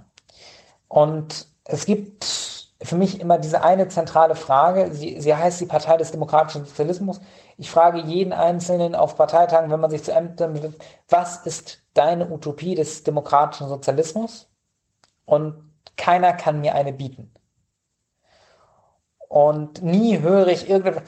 Und 0.89 1.47
es 1.65 1.87
gibt 1.87 2.25
für 2.83 2.97
mich 2.97 3.21
immer 3.21 3.39
diese 3.39 3.63
eine 3.63 3.89
zentrale 3.89 4.35
Frage. 4.35 4.93
Sie, 4.93 5.21
sie 5.21 5.35
heißt 5.35 5.61
die 5.61 5.67
Partei 5.67 5.97
des 5.97 6.11
demokratischen 6.11 6.67
Sozialismus. 6.67 7.21
Ich 7.57 7.71
frage 7.71 8.01
jeden 8.01 8.33
Einzelnen 8.33 8.95
auf 8.95 9.17
Parteitagen, 9.17 9.71
wenn 9.71 9.81
man 9.81 9.91
sich 9.91 10.05
zu 10.05 10.13
Ämtern 10.13 10.55
bewirbt, 10.55 10.85
was 11.09 11.47
ist 11.47 11.83
deine 11.95 12.31
Utopie 12.31 12.75
des 12.75 13.05
demokratischen 13.05 13.69
Sozialismus? 13.69 14.49
Und 15.25 15.71
keiner 15.97 16.33
kann 16.33 16.61
mir 16.61 16.75
eine 16.75 16.93
bieten. 16.93 17.33
Und 19.29 19.83
nie 19.83 20.21
höre 20.21 20.47
ich 20.47 20.69
irgendetwas. 20.71 21.03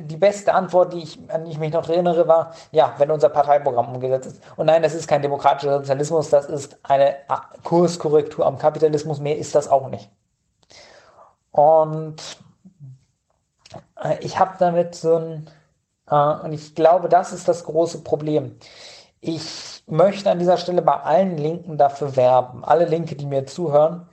Die 0.00 0.16
beste 0.18 0.52
Antwort, 0.52 0.92
die 0.92 0.98
ich, 0.98 1.18
an 1.30 1.46
die 1.46 1.52
ich 1.52 1.58
mich 1.58 1.72
noch 1.72 1.88
erinnere, 1.88 2.28
war, 2.28 2.52
ja, 2.72 2.94
wenn 2.98 3.10
unser 3.10 3.30
Parteiprogramm 3.30 3.94
umgesetzt 3.94 4.26
ist. 4.26 4.42
Und 4.56 4.66
nein, 4.66 4.82
das 4.82 4.92
ist 4.92 5.08
kein 5.08 5.22
demokratischer 5.22 5.78
Sozialismus, 5.78 6.28
das 6.28 6.46
ist 6.46 6.78
eine 6.82 7.16
Kurskorrektur 7.64 8.44
am 8.44 8.58
Kapitalismus. 8.58 9.20
Mehr 9.20 9.38
ist 9.38 9.54
das 9.54 9.68
auch 9.68 9.88
nicht. 9.88 10.10
Und 11.52 12.16
äh, 14.02 14.18
ich 14.20 14.38
habe 14.38 14.56
damit 14.58 14.94
so 14.94 15.16
ein, 15.16 15.50
und 16.14 16.52
ich 16.52 16.74
glaube, 16.74 17.08
das 17.08 17.32
ist 17.32 17.48
das 17.48 17.64
große 17.64 18.02
Problem. 18.02 18.56
Ich 19.20 19.82
möchte 19.86 20.30
an 20.30 20.38
dieser 20.38 20.56
Stelle 20.56 20.82
bei 20.82 20.94
allen 20.94 21.36
Linken 21.36 21.76
dafür 21.78 22.16
werben, 22.16 22.64
alle 22.64 22.86
Linke, 22.86 23.16
die 23.16 23.26
mir 23.26 23.46
zuhören, 23.46 24.08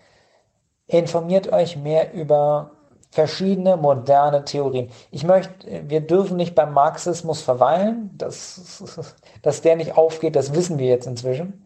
informiert 0.88 1.52
euch 1.52 1.78
mehr 1.78 2.14
über 2.14 2.72
verschiedene 3.12 3.78
moderne 3.78 4.46
Theorien. 4.46 4.92
Ich 5.12 5.24
möchte, 5.24 5.90
wir 5.90 6.02
dürfen 6.02 6.38
nicht 6.38 6.56
beim 6.56 6.74
Marxismus 6.74 7.42
verweilen, 7.42 8.12
dass, 8.18 8.84
dass 9.42 9.62
der 9.62 9.76
nicht 9.76 9.98
aufgeht, 9.98 10.36
das 10.36 10.54
wissen 10.54 10.78
wir 10.78 10.88
jetzt 10.88 11.08
inzwischen. 11.08 11.66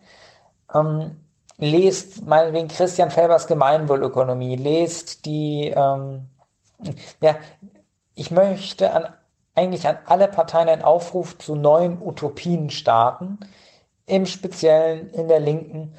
Ähm, 0.73 1.17
lest 1.57 2.25
meinetwegen 2.25 2.67
Christian 2.67 3.11
Felbers 3.11 3.47
Gemeinwohlökonomie, 3.47 4.55
lest 4.55 5.25
die, 5.25 5.73
ähm, 5.75 6.27
ja, 7.21 7.35
ich 8.15 8.31
möchte 8.31 8.91
an, 8.93 9.07
eigentlich 9.55 9.87
an 9.87 9.97
alle 10.05 10.27
Parteien 10.27 10.69
einen 10.69 10.83
Aufruf 10.83 11.37
zu 11.37 11.55
neuen 11.55 12.01
Utopien 12.01 12.69
starten, 12.69 13.39
im 14.05 14.25
Speziellen 14.25 15.09
in 15.11 15.27
der 15.27 15.39
Linken. 15.39 15.93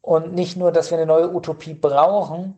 Und 0.00 0.34
nicht 0.34 0.56
nur, 0.56 0.72
dass 0.72 0.90
wir 0.90 0.98
eine 0.98 1.06
neue 1.06 1.34
Utopie 1.34 1.74
brauchen, 1.74 2.56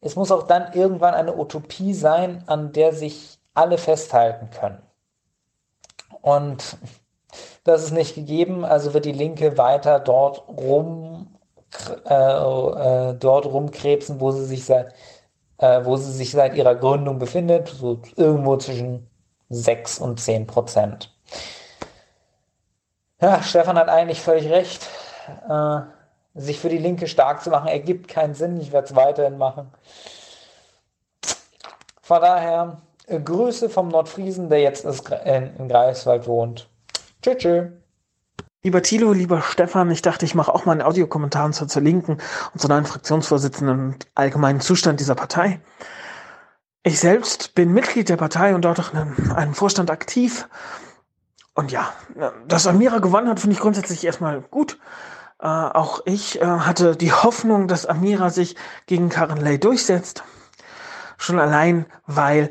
es 0.00 0.16
muss 0.16 0.32
auch 0.32 0.44
dann 0.44 0.72
irgendwann 0.72 1.14
eine 1.14 1.36
Utopie 1.36 1.94
sein, 1.94 2.42
an 2.46 2.72
der 2.72 2.94
sich 2.94 3.38
alle 3.54 3.78
festhalten 3.78 4.50
können. 4.50 4.82
Und 6.22 6.78
das 7.64 7.82
ist 7.82 7.92
nicht 7.92 8.14
gegeben, 8.14 8.64
also 8.64 8.94
wird 8.94 9.04
die 9.04 9.12
Linke 9.12 9.58
weiter 9.58 10.00
dort 10.00 10.48
rum 10.48 11.36
äh, 12.04 12.14
äh, 12.14 13.14
dort 13.14 13.46
rumkrebsen, 13.46 14.20
wo 14.20 14.32
sie 14.32 14.44
sich 14.44 14.64
seit 14.64 14.92
äh, 15.58 15.84
wo 15.84 15.96
sie 15.96 16.12
sich 16.12 16.30
seit 16.32 16.54
ihrer 16.54 16.74
Gründung 16.74 17.18
befindet, 17.18 17.68
so 17.68 18.00
irgendwo 18.16 18.56
zwischen 18.56 19.09
6 19.50 19.98
und 19.98 20.20
10 20.20 20.46
Prozent. 20.46 21.12
Ja, 23.20 23.42
Stefan 23.42 23.76
hat 23.76 23.88
eigentlich 23.88 24.22
völlig 24.22 24.48
recht. 24.48 24.88
Äh, 25.48 25.80
sich 26.34 26.58
für 26.60 26.68
die 26.68 26.78
Linke 26.78 27.06
stark 27.06 27.42
zu 27.42 27.50
machen, 27.50 27.68
ergibt 27.68 28.08
keinen 28.08 28.34
Sinn. 28.34 28.60
Ich 28.60 28.72
werde 28.72 28.86
es 28.88 28.96
weiterhin 28.96 29.36
machen. 29.36 29.70
Von 32.00 32.20
daher, 32.20 32.78
äh, 33.06 33.20
Grüße 33.20 33.68
vom 33.68 33.88
Nordfriesen, 33.88 34.48
der 34.48 34.60
jetzt 34.60 34.84
in 34.84 35.68
Greifswald 35.68 36.26
wohnt. 36.26 36.68
Tschüss. 37.22 37.36
tschüss. 37.38 37.66
Lieber 38.62 38.82
Thilo, 38.82 39.12
lieber 39.12 39.40
Stefan, 39.40 39.90
ich 39.90 40.02
dachte, 40.02 40.26
ich 40.26 40.34
mache 40.34 40.54
auch 40.54 40.66
mal 40.66 40.72
einen 40.72 40.82
Audiokommentar 40.82 41.50
zur, 41.52 41.66
zur 41.66 41.80
Linken 41.80 42.18
und 42.52 42.60
zur 42.60 42.68
neuen 42.68 42.84
Fraktionsvorsitzenden 42.84 43.86
und 43.86 44.06
allgemeinen 44.14 44.60
Zustand 44.60 45.00
dieser 45.00 45.14
Partei. 45.14 45.60
Ich 46.82 46.98
selbst 46.98 47.54
bin 47.54 47.72
Mitglied 47.72 48.08
der 48.08 48.16
Partei 48.16 48.54
und 48.54 48.64
dort 48.64 48.80
auch 48.80 48.92
in 48.94 49.32
einem 49.34 49.54
Vorstand 49.54 49.90
aktiv. 49.90 50.48
Und 51.54 51.72
ja, 51.72 51.92
dass 52.46 52.66
Amira 52.66 52.98
gewonnen 52.98 53.28
hat, 53.28 53.40
finde 53.40 53.54
ich 53.54 53.60
grundsätzlich 53.60 54.04
erstmal 54.04 54.40
gut. 54.40 54.78
Äh, 55.40 55.46
auch 55.46 56.00
ich 56.06 56.40
äh, 56.40 56.44
hatte 56.44 56.96
die 56.96 57.12
Hoffnung, 57.12 57.68
dass 57.68 57.86
Amira 57.86 58.30
sich 58.30 58.56
gegen 58.86 59.10
Karen 59.10 59.40
Lay 59.40 59.58
durchsetzt. 59.58 60.22
Schon 61.18 61.38
allein, 61.38 61.84
weil 62.06 62.50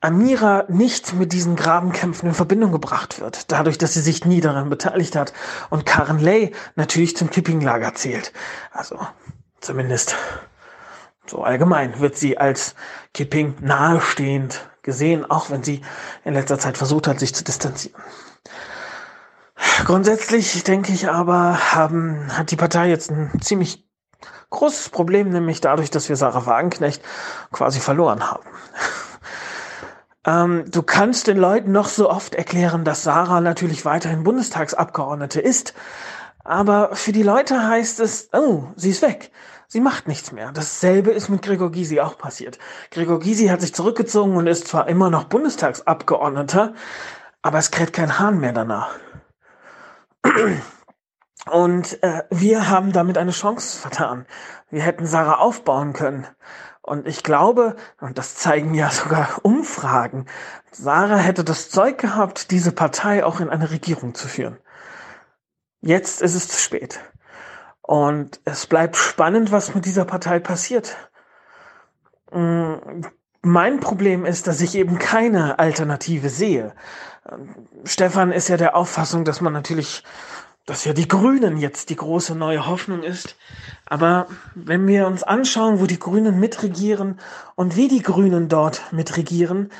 Amira 0.00 0.64
nicht 0.68 1.14
mit 1.14 1.32
diesen 1.32 1.54
Grabenkämpfen 1.54 2.28
in 2.28 2.34
Verbindung 2.34 2.72
gebracht 2.72 3.20
wird, 3.20 3.52
dadurch, 3.52 3.78
dass 3.78 3.94
sie 3.94 4.02
sich 4.02 4.24
nie 4.24 4.40
daran 4.40 4.68
beteiligt 4.68 5.16
hat 5.16 5.32
und 5.70 5.86
Karen 5.86 6.18
Lay 6.18 6.52
natürlich 6.74 7.16
zum 7.16 7.30
Kippinglager 7.30 7.94
zählt. 7.94 8.32
Also 8.72 8.98
zumindest 9.60 10.16
so 11.26 11.42
allgemein 11.42 12.00
wird 12.00 12.16
sie 12.16 12.38
als 12.38 12.74
Kipping 13.12 13.56
nahestehend 13.60 14.68
gesehen, 14.82 15.28
auch 15.28 15.50
wenn 15.50 15.62
sie 15.62 15.80
in 16.24 16.34
letzter 16.34 16.58
Zeit 16.58 16.76
versucht 16.76 17.08
hat, 17.08 17.18
sich 17.18 17.34
zu 17.34 17.44
distanzieren. 17.44 18.00
Grundsätzlich 19.84 20.62
denke 20.64 20.92
ich 20.92 21.08
aber, 21.08 21.74
haben, 21.74 22.36
hat 22.36 22.50
die 22.50 22.56
Partei 22.56 22.88
jetzt 22.88 23.10
ein 23.10 23.30
ziemlich 23.40 23.88
großes 24.50 24.90
Problem, 24.90 25.30
nämlich 25.30 25.60
dadurch, 25.60 25.90
dass 25.90 26.08
wir 26.08 26.16
Sarah 26.16 26.46
Wagenknecht 26.46 27.02
quasi 27.50 27.80
verloren 27.80 28.30
haben. 28.30 28.44
ähm, 30.26 30.64
du 30.70 30.82
kannst 30.82 31.26
den 31.26 31.38
Leuten 31.38 31.72
noch 31.72 31.88
so 31.88 32.10
oft 32.10 32.34
erklären, 32.34 32.84
dass 32.84 33.02
Sarah 33.02 33.40
natürlich 33.40 33.84
weiterhin 33.84 34.22
Bundestagsabgeordnete 34.22 35.40
ist, 35.40 35.74
aber 36.44 36.94
für 36.94 37.12
die 37.12 37.22
Leute 37.22 37.66
heißt 37.66 38.00
es, 38.00 38.28
oh, 38.32 38.64
sie 38.76 38.90
ist 38.90 39.02
weg. 39.02 39.30
Sie 39.74 39.80
macht 39.80 40.06
nichts 40.06 40.30
mehr. 40.30 40.52
Dasselbe 40.52 41.10
ist 41.10 41.28
mit 41.30 41.42
Gregor 41.42 41.72
Gysi 41.72 41.98
auch 41.98 42.16
passiert. 42.16 42.60
Gregor 42.92 43.18
Gysi 43.18 43.48
hat 43.48 43.60
sich 43.60 43.74
zurückgezogen 43.74 44.36
und 44.36 44.46
ist 44.46 44.68
zwar 44.68 44.86
immer 44.86 45.10
noch 45.10 45.24
Bundestagsabgeordneter, 45.24 46.74
aber 47.42 47.58
es 47.58 47.72
kräht 47.72 47.92
kein 47.92 48.20
Hahn 48.20 48.38
mehr 48.38 48.52
danach. 48.52 48.94
Und 51.50 52.00
äh, 52.04 52.22
wir 52.30 52.70
haben 52.70 52.92
damit 52.92 53.18
eine 53.18 53.32
Chance 53.32 53.80
vertan. 53.80 54.26
Wir 54.70 54.82
hätten 54.82 55.06
Sarah 55.06 55.38
aufbauen 55.40 55.92
können. 55.92 56.28
Und 56.80 57.08
ich 57.08 57.24
glaube, 57.24 57.74
und 58.00 58.16
das 58.16 58.36
zeigen 58.36 58.74
ja 58.74 58.90
sogar 58.90 59.40
Umfragen, 59.42 60.26
Sarah 60.70 61.16
hätte 61.16 61.42
das 61.42 61.68
Zeug 61.68 61.98
gehabt, 61.98 62.52
diese 62.52 62.70
Partei 62.70 63.24
auch 63.24 63.40
in 63.40 63.50
eine 63.50 63.72
Regierung 63.72 64.14
zu 64.14 64.28
führen. 64.28 64.56
Jetzt 65.80 66.22
ist 66.22 66.36
es 66.36 66.46
zu 66.46 66.60
spät. 66.60 67.00
Und 67.86 68.40
es 68.46 68.66
bleibt 68.66 68.96
spannend, 68.96 69.52
was 69.52 69.74
mit 69.74 69.84
dieser 69.84 70.06
Partei 70.06 70.38
passiert. 70.38 70.96
Mm, 72.32 73.02
mein 73.42 73.80
Problem 73.80 74.24
ist, 74.24 74.46
dass 74.46 74.62
ich 74.62 74.74
eben 74.74 74.98
keine 74.98 75.58
Alternative 75.58 76.30
sehe. 76.30 76.74
Ähm, 77.30 77.68
Stefan 77.84 78.32
ist 78.32 78.48
ja 78.48 78.56
der 78.56 78.74
Auffassung, 78.74 79.26
dass 79.26 79.42
man 79.42 79.52
natürlich 79.52 80.02
dass 80.66 80.86
ja 80.86 80.94
die 80.94 81.08
Grünen 81.08 81.58
jetzt 81.58 81.90
die 81.90 81.96
große 81.96 82.34
neue 82.34 82.66
Hoffnung 82.66 83.02
ist. 83.02 83.36
Aber 83.84 84.28
wenn 84.54 84.86
wir 84.86 85.06
uns 85.06 85.22
anschauen, 85.22 85.78
wo 85.78 85.84
die 85.84 85.98
Grünen 85.98 86.40
mitregieren 86.40 87.20
und 87.54 87.76
wie 87.76 87.88
die 87.88 88.02
Grünen 88.02 88.48
dort 88.48 88.80
mitregieren, 88.90 89.70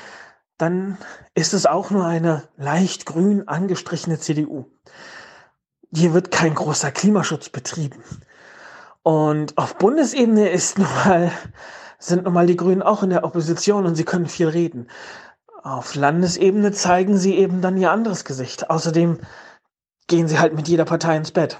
dann 0.59 0.99
ist 1.33 1.53
es 1.53 1.65
auch 1.65 1.89
nur 1.89 2.05
eine 2.05 2.43
leicht 2.55 3.07
grün 3.07 3.47
angestrichene 3.47 4.19
CDU. 4.19 4.65
Hier 5.95 6.13
wird 6.13 6.29
kein 6.29 6.53
großer 6.53 6.91
Klimaschutz 6.91 7.49
betrieben. 7.49 8.03
Und 9.01 9.57
auf 9.57 9.77
Bundesebene 9.77 10.49
ist 10.49 10.77
nun 10.77 10.87
mal 11.05 11.31
sind 11.99 12.25
nun 12.25 12.33
mal 12.33 12.47
die 12.47 12.57
Grünen 12.57 12.81
auch 12.81 13.03
in 13.03 13.09
der 13.09 13.23
Opposition 13.23 13.85
und 13.85 13.95
sie 13.95 14.03
können 14.03 14.27
viel 14.27 14.49
reden. 14.49 14.89
Auf 15.63 15.95
Landesebene 15.95 16.71
zeigen 16.71 17.17
sie 17.17 17.35
eben 17.35 17.61
dann 17.61 17.77
ihr 17.77 17.91
anderes 17.91 18.25
Gesicht. 18.25 18.69
Außerdem 18.69 19.19
gehen 20.07 20.27
sie 20.27 20.37
halt 20.37 20.53
mit 20.53 20.67
jeder 20.67 20.85
Partei 20.85 21.17
ins 21.17 21.31
Bett. 21.31 21.59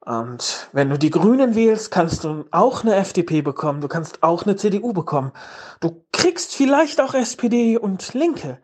Und 0.00 0.68
wenn 0.72 0.88
du 0.88 0.98
die 0.98 1.10
Grünen 1.10 1.54
wählst, 1.54 1.90
kannst 1.90 2.24
du 2.24 2.46
auch 2.50 2.82
eine 2.82 2.94
FDP 2.94 3.42
bekommen, 3.42 3.82
du 3.82 3.88
kannst 3.88 4.22
auch 4.22 4.44
eine 4.44 4.56
CDU 4.56 4.92
bekommen. 4.92 5.32
Du 5.80 6.04
kriegst 6.12 6.54
vielleicht 6.54 7.00
auch 7.00 7.12
SPD 7.12 7.76
und 7.76 8.14
Linke. 8.14 8.58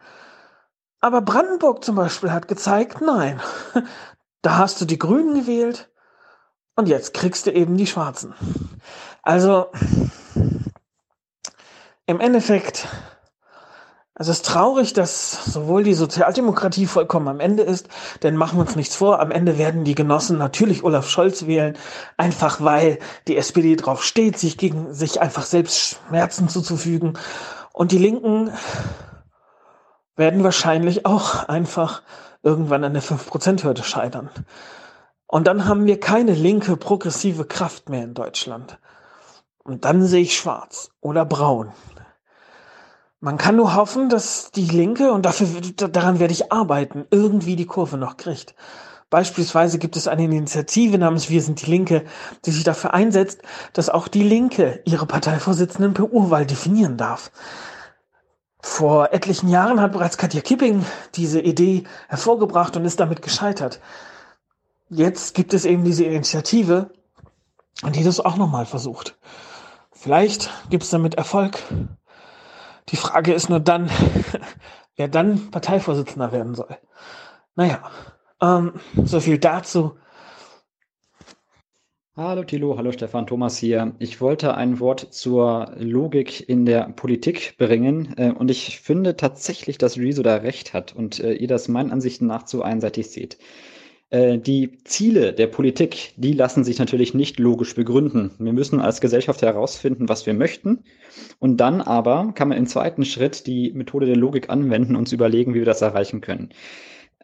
Aber 1.00 1.20
Brandenburg 1.20 1.84
zum 1.84 1.96
Beispiel 1.96 2.32
hat 2.32 2.48
gezeigt, 2.48 3.02
nein, 3.02 3.40
da 4.42 4.58
hast 4.58 4.80
du 4.80 4.84
die 4.84 4.98
Grünen 4.98 5.34
gewählt 5.34 5.90
und 6.76 6.88
jetzt 6.88 7.14
kriegst 7.14 7.46
du 7.46 7.52
eben 7.52 7.76
die 7.76 7.86
Schwarzen. 7.86 8.34
Also 9.22 9.66
im 12.06 12.20
Endeffekt 12.20 12.86
es 14.18 14.28
ist 14.28 14.46
traurig, 14.46 14.94
dass 14.94 15.44
sowohl 15.44 15.84
die 15.84 15.92
Sozialdemokratie 15.92 16.86
vollkommen 16.86 17.28
am 17.28 17.38
Ende 17.38 17.62
ist, 17.62 17.88
denn 18.22 18.34
machen 18.34 18.56
wir 18.56 18.62
uns 18.62 18.74
nichts 18.74 18.96
vor, 18.96 19.20
am 19.20 19.30
Ende 19.30 19.58
werden 19.58 19.84
die 19.84 19.94
Genossen 19.94 20.38
natürlich 20.38 20.82
Olaf 20.84 21.10
Scholz 21.10 21.46
wählen, 21.46 21.76
einfach 22.16 22.62
weil 22.62 22.98
die 23.28 23.36
SPD 23.36 23.76
drauf 23.76 24.02
steht, 24.02 24.38
sich 24.38 24.56
gegen 24.56 24.94
sich 24.94 25.20
einfach 25.20 25.44
selbst 25.44 25.98
Schmerzen 26.08 26.48
zuzufügen. 26.48 27.18
Und 27.74 27.92
die 27.92 27.98
Linken 27.98 28.50
werden 30.16 30.42
wahrscheinlich 30.42 31.04
auch 31.04 31.46
einfach 31.46 32.00
irgendwann 32.42 32.84
an 32.84 32.94
der 32.94 33.02
5%-Hürde 33.02 33.82
scheitern. 33.82 34.30
Und 35.26 35.46
dann 35.46 35.66
haben 35.66 35.86
wir 35.86 35.98
keine 35.98 36.34
linke 36.34 36.76
progressive 36.76 37.44
Kraft 37.44 37.88
mehr 37.88 38.04
in 38.04 38.14
Deutschland. 38.14 38.78
Und 39.64 39.84
dann 39.84 40.04
sehe 40.06 40.22
ich 40.22 40.36
schwarz 40.36 40.90
oder 41.00 41.24
braun. 41.24 41.72
Man 43.18 43.38
kann 43.38 43.56
nur 43.56 43.74
hoffen, 43.74 44.08
dass 44.08 44.52
die 44.52 44.66
Linke, 44.66 45.10
und 45.10 45.24
dafür, 45.24 45.48
daran 45.88 46.20
werde 46.20 46.32
ich 46.32 46.52
arbeiten, 46.52 47.06
irgendwie 47.10 47.56
die 47.56 47.66
Kurve 47.66 47.96
noch 47.96 48.16
kriegt. 48.16 48.54
Beispielsweise 49.08 49.78
gibt 49.78 49.96
es 49.96 50.08
eine 50.08 50.24
Initiative 50.24 50.98
namens 50.98 51.30
Wir 51.30 51.40
sind 51.40 51.62
die 51.62 51.70
Linke, 51.70 52.04
die 52.44 52.50
sich 52.50 52.64
dafür 52.64 52.92
einsetzt, 52.92 53.40
dass 53.72 53.88
auch 53.88 54.08
die 54.08 54.22
Linke 54.22 54.80
ihre 54.84 55.06
Parteivorsitzenden 55.06 55.94
per 55.94 56.12
Urwahl 56.12 56.44
definieren 56.44 56.96
darf. 56.96 57.30
Vor 58.68 59.12
etlichen 59.12 59.48
Jahren 59.48 59.80
hat 59.80 59.92
bereits 59.92 60.18
Katja 60.18 60.42
Kipping 60.42 60.84
diese 61.14 61.40
Idee 61.40 61.84
hervorgebracht 62.08 62.76
und 62.76 62.84
ist 62.84 63.00
damit 63.00 63.22
gescheitert. 63.22 63.80
Jetzt 64.90 65.34
gibt 65.34 65.54
es 65.54 65.64
eben 65.64 65.84
diese 65.84 66.04
Initiative, 66.04 66.90
die 67.94 68.02
das 68.04 68.20
auch 68.20 68.36
nochmal 68.36 68.66
versucht. 68.66 69.16
Vielleicht 69.92 70.50
gibt 70.68 70.82
es 70.82 70.90
damit 70.90 71.14
Erfolg, 71.14 71.62
die 72.88 72.96
Frage 72.96 73.32
ist 73.32 73.48
nur 73.48 73.60
dann, 73.60 73.88
wer 74.96 75.08
dann 75.08 75.50
Parteivorsitzender 75.52 76.32
werden 76.32 76.54
soll. 76.54 76.76
Naja, 77.54 77.82
ähm, 78.42 78.74
so 79.04 79.20
viel 79.20 79.38
dazu. 79.38 79.96
Hallo 82.18 82.44
Thilo, 82.44 82.78
hallo 82.78 82.92
Stefan, 82.92 83.26
Thomas 83.26 83.58
hier. 83.58 83.94
Ich 83.98 84.22
wollte 84.22 84.54
ein 84.54 84.80
Wort 84.80 85.12
zur 85.12 85.74
Logik 85.76 86.48
in 86.48 86.64
der 86.64 86.88
Politik 86.88 87.56
bringen 87.58 88.14
äh, 88.16 88.30
und 88.30 88.50
ich 88.50 88.80
finde 88.80 89.18
tatsächlich, 89.18 89.76
dass 89.76 89.98
Rezo 89.98 90.22
da 90.22 90.36
recht 90.36 90.72
hat 90.72 90.96
und 90.96 91.20
äh, 91.20 91.34
ihr 91.34 91.46
das 91.46 91.68
meinen 91.68 91.92
Ansichten 91.92 92.26
nach 92.26 92.44
zu 92.44 92.62
einseitig 92.62 93.10
seht. 93.10 93.36
Äh, 94.08 94.38
die 94.38 94.78
Ziele 94.84 95.34
der 95.34 95.48
Politik, 95.48 96.14
die 96.16 96.32
lassen 96.32 96.64
sich 96.64 96.78
natürlich 96.78 97.12
nicht 97.12 97.38
logisch 97.38 97.74
begründen. 97.74 98.30
Wir 98.38 98.54
müssen 98.54 98.80
als 98.80 99.02
Gesellschaft 99.02 99.42
herausfinden, 99.42 100.08
was 100.08 100.24
wir 100.24 100.32
möchten. 100.32 100.84
Und 101.38 101.58
dann 101.58 101.82
aber 101.82 102.32
kann 102.34 102.48
man 102.48 102.56
im 102.56 102.66
zweiten 102.66 103.04
Schritt 103.04 103.46
die 103.46 103.72
Methode 103.72 104.06
der 104.06 104.16
Logik 104.16 104.48
anwenden 104.48 104.96
und 104.96 105.12
überlegen, 105.12 105.52
wie 105.52 105.58
wir 105.58 105.66
das 105.66 105.82
erreichen 105.82 106.22
können. 106.22 106.48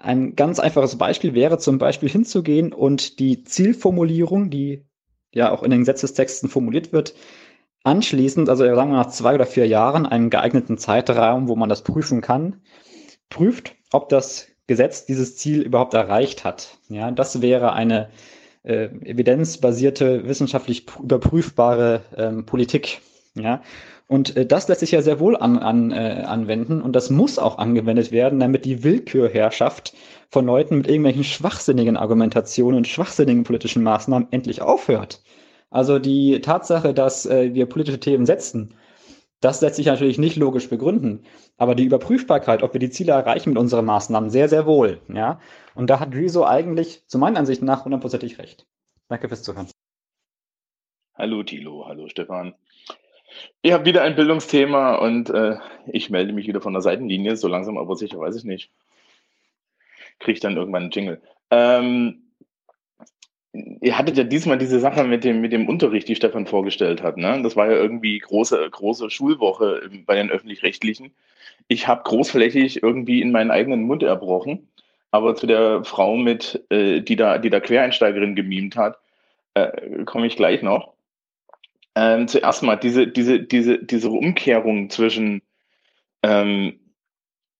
Ein 0.02 0.34
ganz 0.34 0.58
einfaches 0.58 0.98
Beispiel 0.98 1.32
wäre 1.32 1.58
zum 1.58 1.78
Beispiel 1.78 2.08
hinzugehen 2.08 2.72
und 2.72 3.20
die 3.20 3.44
Zielformulierung, 3.44 4.50
die 4.50 4.84
ja 5.32 5.52
auch 5.52 5.62
in 5.62 5.70
den 5.70 5.80
Gesetzestexten 5.80 6.48
formuliert 6.48 6.92
wird, 6.92 7.14
anschließend, 7.84 8.48
also 8.48 8.64
sagen 8.64 8.90
wir 8.90 8.96
nach 8.96 9.10
zwei 9.10 9.36
oder 9.36 9.46
vier 9.46 9.68
Jahren, 9.68 10.04
einen 10.04 10.28
geeigneten 10.28 10.76
Zeitraum, 10.76 11.46
wo 11.46 11.54
man 11.54 11.68
das 11.68 11.82
prüfen 11.82 12.20
kann, 12.20 12.62
prüft, 13.30 13.76
ob 13.92 14.08
das 14.08 14.48
Gesetz 14.66 15.06
dieses 15.06 15.36
Ziel 15.36 15.62
überhaupt 15.62 15.94
erreicht 15.94 16.42
hat. 16.44 16.78
Ja, 16.88 17.12
das 17.12 17.40
wäre 17.40 17.72
eine 17.72 18.10
äh, 18.64 18.86
evidenzbasierte, 19.04 20.26
wissenschaftlich 20.26 20.86
überprüfbare 21.00 22.02
ähm, 22.16 22.44
Politik. 22.44 23.00
Ja, 23.34 23.62
und 24.12 24.36
äh, 24.36 24.44
das 24.44 24.68
lässt 24.68 24.80
sich 24.80 24.90
ja 24.90 25.00
sehr 25.00 25.20
wohl 25.20 25.38
an, 25.38 25.58
an, 25.58 25.90
äh, 25.90 26.24
anwenden 26.26 26.82
und 26.82 26.94
das 26.94 27.08
muss 27.08 27.38
auch 27.38 27.56
angewendet 27.56 28.12
werden, 28.12 28.40
damit 28.40 28.66
die 28.66 28.84
Willkürherrschaft 28.84 29.94
von 30.28 30.44
Leuten 30.44 30.76
mit 30.76 30.86
irgendwelchen 30.86 31.24
schwachsinnigen 31.24 31.96
Argumentationen 31.96 32.76
und 32.76 32.86
schwachsinnigen 32.86 33.44
politischen 33.44 33.82
Maßnahmen 33.82 34.28
endlich 34.30 34.60
aufhört. 34.60 35.22
Also 35.70 35.98
die 35.98 36.42
Tatsache, 36.42 36.92
dass 36.92 37.24
äh, 37.24 37.54
wir 37.54 37.64
politische 37.64 38.00
Themen 38.00 38.26
setzen, 38.26 38.74
das 39.40 39.62
lässt 39.62 39.76
sich 39.76 39.86
natürlich 39.86 40.18
nicht 40.18 40.36
logisch 40.36 40.68
begründen, 40.68 41.24
aber 41.56 41.74
die 41.74 41.84
Überprüfbarkeit, 41.84 42.62
ob 42.62 42.74
wir 42.74 42.80
die 42.80 42.90
Ziele 42.90 43.12
erreichen 43.12 43.48
mit 43.48 43.58
unseren 43.58 43.86
Maßnahmen, 43.86 44.28
sehr, 44.28 44.50
sehr 44.50 44.66
wohl. 44.66 45.00
Ja? 45.08 45.40
Und 45.74 45.88
da 45.88 46.00
hat 46.00 46.14
Rezo 46.14 46.44
eigentlich 46.44 47.08
zu 47.08 47.16
meinen 47.16 47.38
Ansichten 47.38 47.64
nach 47.64 47.86
hundertprozentig 47.86 48.38
recht. 48.38 48.66
Danke 49.08 49.28
fürs 49.28 49.42
Zuhören. 49.42 49.68
Hallo 51.14 51.42
Thilo, 51.42 51.86
hallo 51.86 52.08
Stefan. 52.08 52.54
Ich 53.62 53.72
habe 53.72 53.84
wieder 53.84 54.02
ein 54.02 54.16
Bildungsthema 54.16 54.96
und 54.96 55.30
äh, 55.30 55.56
ich 55.86 56.10
melde 56.10 56.32
mich 56.32 56.46
wieder 56.46 56.60
von 56.60 56.72
der 56.72 56.82
Seitenlinie, 56.82 57.36
so 57.36 57.48
langsam 57.48 57.78
aber 57.78 57.96
sicher 57.96 58.18
weiß 58.18 58.36
ich 58.36 58.44
nicht. 58.44 58.70
Kriege 60.18 60.34
ich 60.34 60.40
dann 60.40 60.56
irgendwann 60.56 60.84
einen 60.84 60.90
Jingle. 60.90 61.20
Ähm, 61.50 62.22
ihr 63.52 63.98
hattet 63.98 64.16
ja 64.16 64.24
diesmal 64.24 64.58
diese 64.58 64.80
Sache 64.80 65.04
mit 65.04 65.24
dem, 65.24 65.40
mit 65.40 65.52
dem 65.52 65.68
Unterricht, 65.68 66.08
die 66.08 66.16
Stefan 66.16 66.46
vorgestellt 66.46 67.02
hat. 67.02 67.16
Ne? 67.16 67.40
Das 67.42 67.56
war 67.56 67.70
ja 67.70 67.76
irgendwie 67.76 68.18
große, 68.18 68.68
große 68.70 69.10
Schulwoche 69.10 69.90
bei 70.06 70.16
den 70.16 70.30
Öffentlich-Rechtlichen. 70.30 71.12
Ich 71.68 71.86
habe 71.86 72.02
großflächig 72.04 72.82
irgendwie 72.82 73.20
in 73.20 73.32
meinen 73.32 73.50
eigenen 73.50 73.82
Mund 73.82 74.02
erbrochen. 74.02 74.68
Aber 75.10 75.34
zu 75.34 75.46
der 75.46 75.84
Frau 75.84 76.16
mit, 76.16 76.64
äh, 76.70 77.00
die 77.00 77.16
da, 77.16 77.36
die 77.36 77.50
da 77.50 77.60
Quereinsteigerin 77.60 78.34
gemimt 78.34 78.76
hat, 78.76 78.98
äh, 79.54 80.04
komme 80.04 80.26
ich 80.26 80.36
gleich 80.36 80.62
noch. 80.62 80.94
Ähm, 81.94 82.26
zuerst 82.28 82.62
mal 82.62 82.76
diese, 82.76 83.06
diese, 83.06 83.40
diese, 83.40 83.78
diese 83.78 84.10
Umkehrung 84.10 84.88
zwischen, 84.88 85.42
ähm, 86.22 86.80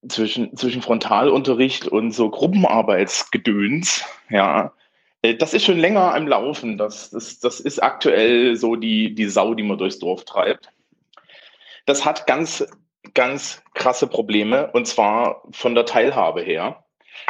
zwischen, 0.09 0.57
zwischen 0.57 0.83
Frontalunterricht 0.83 1.87
und 1.87 2.13
so 2.13 2.31
Gruppenarbeitsgedöns, 2.31 4.05
ja, 4.31 4.73
äh, 5.23 5.35
das 5.35 5.55
ist 5.55 5.65
schon 5.65 5.79
länger 5.79 6.17
im 6.17 6.27
Laufen. 6.27 6.77
Das, 6.77 7.11
das, 7.11 7.39
das 7.41 7.61
ist 7.61 7.83
aktuell 7.83 8.57
so 8.57 8.77
die, 8.77 9.15
die 9.15 9.27
Sau, 9.27 9.55
die 9.55 9.63
man 9.63 9.79
durchs 9.79 9.99
Dorf 9.99 10.25
treibt. 10.25 10.71
Das 11.87 12.05
hat 12.05 12.27
ganz, 12.27 12.67
ganz 13.15 13.63
krasse 13.75 14.07
Probleme 14.07 14.71
und 14.73 14.87
zwar 14.87 15.43
von 15.51 15.75
der 15.75 15.87
Teilhabe 15.87 16.43
her. 16.43 16.85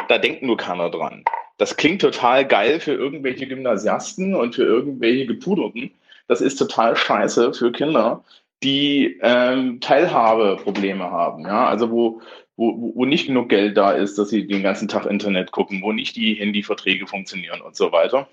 Da 0.09 0.19
denkt 0.19 0.43
nur 0.43 0.57
keiner 0.57 0.91
dran. 0.91 1.25
Das 1.59 1.77
klingt 1.77 2.01
total 2.01 2.47
geil 2.47 2.81
für 2.81 2.93
irgendwelche 2.93 3.47
Gymnasiasten 3.47 4.35
und 4.35 4.55
für 4.55 4.65
irgendwelche 4.65 5.27
Gepuderten. 5.27 5.93
Das 6.33 6.41
ist 6.41 6.57
total 6.57 6.97
scheiße 6.97 7.53
für 7.53 7.73
Kinder, 7.73 8.25
die 8.63 9.19
ähm, 9.21 9.83
Teilhabeprobleme 9.83 11.05
haben. 11.05 11.45
Ja, 11.45 11.67
also 11.67 11.91
wo, 11.91 12.23
wo, 12.57 12.95
wo 12.95 13.05
nicht 13.05 13.27
genug 13.27 13.51
Geld 13.51 13.77
da 13.77 13.93
ist, 13.93 14.17
dass 14.19 14.31
sie 14.31 14.47
den 14.47 14.63
ganzen 14.63 14.89
Tag 14.89 15.05
Internet 15.05 15.53
gucken, 15.53 15.83
wo 15.83 15.93
nicht 15.93 16.17
die 16.17 16.33
Handyverträge 16.33 17.07
funktionieren 17.07 17.61
und 17.61 17.77
so 17.77 17.93
weiter. 17.93 18.29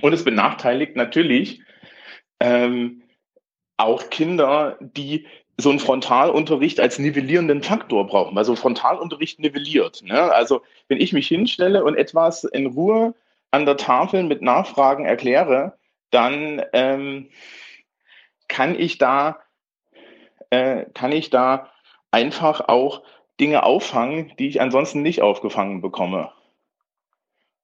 Und 0.00 0.14
es 0.14 0.24
benachteiligt 0.24 0.96
natürlich 0.96 1.60
ähm, 2.40 3.02
auch 3.76 4.08
Kinder, 4.08 4.78
die 4.80 5.26
so 5.58 5.68
einen 5.68 5.80
Frontalunterricht 5.80 6.80
als 6.80 6.98
nivellierenden 6.98 7.62
Faktor 7.62 8.06
brauchen, 8.06 8.34
weil 8.34 8.46
so 8.46 8.56
Frontalunterricht 8.56 9.40
nivelliert. 9.40 10.02
Ne? 10.04 10.32
Also 10.32 10.62
wenn 10.88 11.02
ich 11.02 11.12
mich 11.12 11.28
hinstelle 11.28 11.84
und 11.84 11.96
etwas 11.96 12.44
in 12.44 12.64
Ruhe 12.64 13.14
an 13.50 13.66
der 13.66 13.76
Tafel 13.76 14.22
mit 14.22 14.40
Nachfragen 14.40 15.04
erkläre, 15.04 15.76
dann 16.14 16.62
ähm, 16.72 17.30
kann 18.48 18.78
ich 18.78 18.98
da 18.98 19.40
äh, 20.50 20.86
kann 20.94 21.12
ich 21.12 21.30
da 21.30 21.70
einfach 22.10 22.68
auch 22.68 23.02
Dinge 23.40 23.64
auffangen, 23.64 24.32
die 24.38 24.46
ich 24.46 24.60
ansonsten 24.60 25.02
nicht 25.02 25.20
aufgefangen 25.22 25.80
bekomme. 25.80 26.30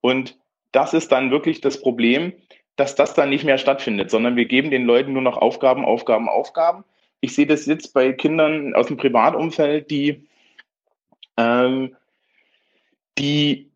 Und 0.01 0.37
das 0.73 0.95
ist 0.95 1.13
dann 1.13 1.31
wirklich 1.31 1.61
das 1.61 1.81
Problem, 1.81 2.33
dass 2.77 2.95
das 2.95 3.15
dann 3.15 3.29
nicht 3.29 3.45
mehr 3.45 3.59
stattfindet, 3.59 4.11
sondern 4.11 4.37
wir 4.37 4.47
geben 4.47 4.71
den 4.71 4.85
Leuten 4.85 5.13
nur 5.13 5.23
noch 5.23 5.37
Aufgaben, 5.37 5.85
Aufgaben, 5.85 6.29
Aufgaben. 6.29 6.85
Ich 7.21 7.35
sehe 7.35 7.47
das 7.47 7.67
jetzt 7.67 7.93
bei 7.93 8.13
Kindern 8.13 8.75
aus 8.75 8.87
dem 8.87 8.97
Privatumfeld, 8.97 9.91
die, 9.91 10.27
ähm, 11.37 11.95
die 13.19 13.71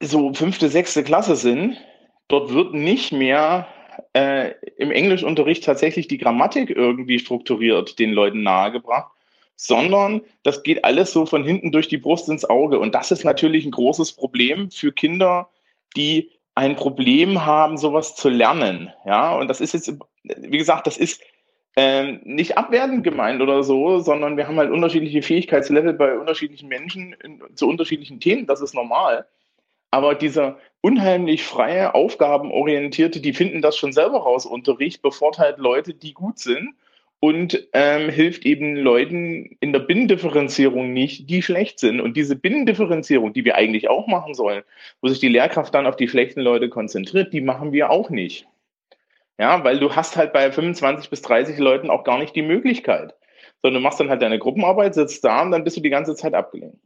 so 0.00 0.32
fünfte, 0.34 0.68
sechste 0.68 1.02
Klasse 1.02 1.36
sind. 1.36 1.78
Dort 2.28 2.52
wird 2.52 2.74
nicht 2.74 3.12
mehr 3.12 3.68
äh, 4.12 4.52
im 4.76 4.90
Englischunterricht 4.90 5.64
tatsächlich 5.64 6.08
die 6.08 6.18
Grammatik 6.18 6.70
irgendwie 6.70 7.18
strukturiert 7.18 7.98
den 7.98 8.12
Leuten 8.12 8.42
nahegebracht, 8.42 9.12
sondern 9.56 10.22
das 10.42 10.62
geht 10.62 10.84
alles 10.84 11.12
so 11.12 11.26
von 11.26 11.44
hinten 11.44 11.70
durch 11.70 11.88
die 11.88 11.98
Brust 11.98 12.28
ins 12.28 12.44
Auge. 12.44 12.78
Und 12.78 12.94
das 12.94 13.10
ist 13.10 13.24
natürlich 13.24 13.64
ein 13.64 13.70
großes 13.70 14.12
Problem 14.12 14.70
für 14.70 14.92
Kinder, 14.92 15.50
die 15.96 16.30
ein 16.54 16.76
Problem 16.76 17.44
haben, 17.44 17.76
sowas 17.76 18.14
zu 18.14 18.28
lernen. 18.28 18.92
Ja, 19.04 19.34
und 19.36 19.48
das 19.48 19.60
ist 19.60 19.74
jetzt, 19.74 19.92
wie 20.22 20.58
gesagt, 20.58 20.86
das 20.86 20.96
ist 20.96 21.20
ähm, 21.76 22.20
nicht 22.24 22.56
abwertend 22.56 23.02
gemeint 23.02 23.42
oder 23.42 23.64
so, 23.64 23.98
sondern 23.98 24.36
wir 24.36 24.46
haben 24.46 24.58
halt 24.58 24.70
unterschiedliche 24.70 25.22
Fähigkeitslevel 25.22 25.94
bei 25.94 26.16
unterschiedlichen 26.16 26.68
Menschen 26.68 27.14
in, 27.24 27.42
zu 27.56 27.68
unterschiedlichen 27.68 28.20
Themen. 28.20 28.46
Das 28.46 28.60
ist 28.60 28.74
normal. 28.74 29.26
Aber 29.94 30.16
dieser 30.16 30.58
unheimlich 30.80 31.44
freie, 31.44 31.94
aufgabenorientierte, 31.94 33.20
die 33.20 33.32
finden 33.32 33.62
das 33.62 33.76
schon 33.76 33.92
selber 33.92 34.18
raus, 34.18 34.44
Unterricht 34.44 35.02
bevorteilt 35.02 35.58
Leute, 35.58 35.94
die 35.94 36.14
gut 36.14 36.40
sind 36.40 36.74
und 37.20 37.68
ähm, 37.72 38.08
hilft 38.10 38.44
eben 38.44 38.74
Leuten 38.74 39.56
in 39.60 39.72
der 39.72 39.78
Binnendifferenzierung 39.78 40.92
nicht, 40.92 41.30
die 41.30 41.42
schlecht 41.42 41.78
sind. 41.78 42.00
Und 42.00 42.16
diese 42.16 42.34
Binnendifferenzierung, 42.34 43.34
die 43.34 43.44
wir 43.44 43.54
eigentlich 43.54 43.88
auch 43.88 44.08
machen 44.08 44.34
sollen, 44.34 44.64
wo 45.00 45.06
sich 45.06 45.20
die 45.20 45.28
Lehrkraft 45.28 45.72
dann 45.72 45.86
auf 45.86 45.94
die 45.94 46.08
schlechten 46.08 46.40
Leute 46.40 46.68
konzentriert, 46.70 47.32
die 47.32 47.40
machen 47.40 47.70
wir 47.70 47.90
auch 47.90 48.10
nicht. 48.10 48.48
Ja, 49.38 49.62
weil 49.62 49.78
du 49.78 49.94
hast 49.94 50.16
halt 50.16 50.32
bei 50.32 50.50
25 50.50 51.08
bis 51.08 51.22
30 51.22 51.56
Leuten 51.58 51.88
auch 51.88 52.02
gar 52.02 52.18
nicht 52.18 52.34
die 52.34 52.42
Möglichkeit. 52.42 53.14
Sondern 53.62 53.80
du 53.80 53.84
machst 53.84 54.00
dann 54.00 54.10
halt 54.10 54.22
deine 54.22 54.40
Gruppenarbeit, 54.40 54.94
sitzt 54.94 55.22
da 55.22 55.42
und 55.42 55.52
dann 55.52 55.62
bist 55.62 55.76
du 55.76 55.82
die 55.82 55.90
ganze 55.90 56.16
Zeit 56.16 56.34
abgelenkt. 56.34 56.78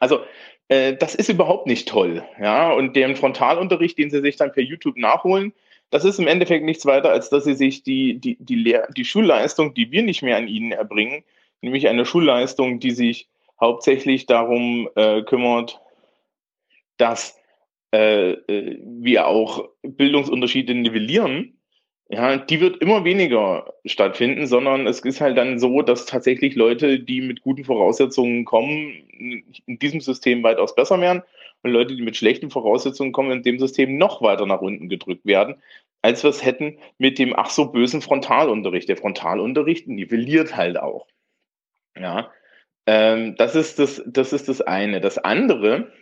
Also, 0.00 0.20
äh, 0.68 0.94
das 0.94 1.14
ist 1.14 1.28
überhaupt 1.28 1.66
nicht 1.66 1.88
toll. 1.88 2.24
Ja, 2.40 2.72
und 2.72 2.96
den 2.96 3.16
Frontalunterricht, 3.16 3.98
den 3.98 4.10
sie 4.10 4.20
sich 4.20 4.36
dann 4.36 4.52
per 4.52 4.62
YouTube 4.62 4.96
nachholen, 4.96 5.52
das 5.90 6.04
ist 6.04 6.18
im 6.18 6.26
Endeffekt 6.26 6.64
nichts 6.64 6.86
weiter, 6.86 7.10
als 7.10 7.30
dass 7.30 7.44
sie 7.44 7.54
sich 7.54 7.82
die, 7.82 8.18
die, 8.18 8.36
die, 8.40 8.56
Lehr 8.56 8.88
die 8.96 9.04
Schulleistung, 9.04 9.74
die 9.74 9.90
wir 9.90 10.02
nicht 10.02 10.22
mehr 10.22 10.36
an 10.36 10.48
ihnen 10.48 10.72
erbringen, 10.72 11.22
nämlich 11.60 11.88
eine 11.88 12.04
Schulleistung, 12.04 12.80
die 12.80 12.90
sich 12.90 13.28
hauptsächlich 13.60 14.26
darum 14.26 14.88
äh, 14.96 15.22
kümmert, 15.22 15.80
dass 16.96 17.38
äh, 17.92 18.32
äh, 18.32 18.80
wir 18.82 19.28
auch 19.28 19.68
Bildungsunterschiede 19.82 20.74
nivellieren, 20.74 21.58
ja, 22.14 22.36
die 22.36 22.60
wird 22.60 22.76
immer 22.78 23.04
weniger 23.04 23.74
stattfinden, 23.84 24.46
sondern 24.46 24.86
es 24.86 25.00
ist 25.00 25.20
halt 25.20 25.36
dann 25.36 25.58
so, 25.58 25.82
dass 25.82 26.06
tatsächlich 26.06 26.54
Leute, 26.54 27.00
die 27.00 27.20
mit 27.20 27.42
guten 27.42 27.64
Voraussetzungen 27.64 28.44
kommen, 28.44 28.92
in 29.66 29.78
diesem 29.80 30.00
System 30.00 30.42
weitaus 30.44 30.76
besser 30.76 31.00
werden 31.00 31.22
und 31.62 31.72
Leute, 31.72 31.96
die 31.96 32.02
mit 32.02 32.16
schlechten 32.16 32.50
Voraussetzungen 32.50 33.12
kommen, 33.12 33.32
in 33.32 33.42
dem 33.42 33.58
System 33.58 33.98
noch 33.98 34.22
weiter 34.22 34.46
nach 34.46 34.60
unten 34.60 34.88
gedrückt 34.88 35.26
werden, 35.26 35.56
als 36.02 36.22
wir 36.22 36.30
es 36.30 36.44
hätten 36.44 36.78
mit 36.98 37.18
dem 37.18 37.34
ach 37.36 37.50
so 37.50 37.66
bösen 37.72 38.00
Frontalunterricht. 38.00 38.88
Der 38.88 38.96
Frontalunterricht 38.96 39.88
nivelliert 39.88 40.56
halt 40.56 40.78
auch. 40.78 41.08
Ja, 41.98 42.30
ähm, 42.86 43.34
das 43.36 43.56
ist 43.56 43.80
das, 43.80 44.02
das 44.06 44.32
ist 44.32 44.48
das 44.48 44.60
eine. 44.60 45.00
Das 45.00 45.18
andere 45.18 45.92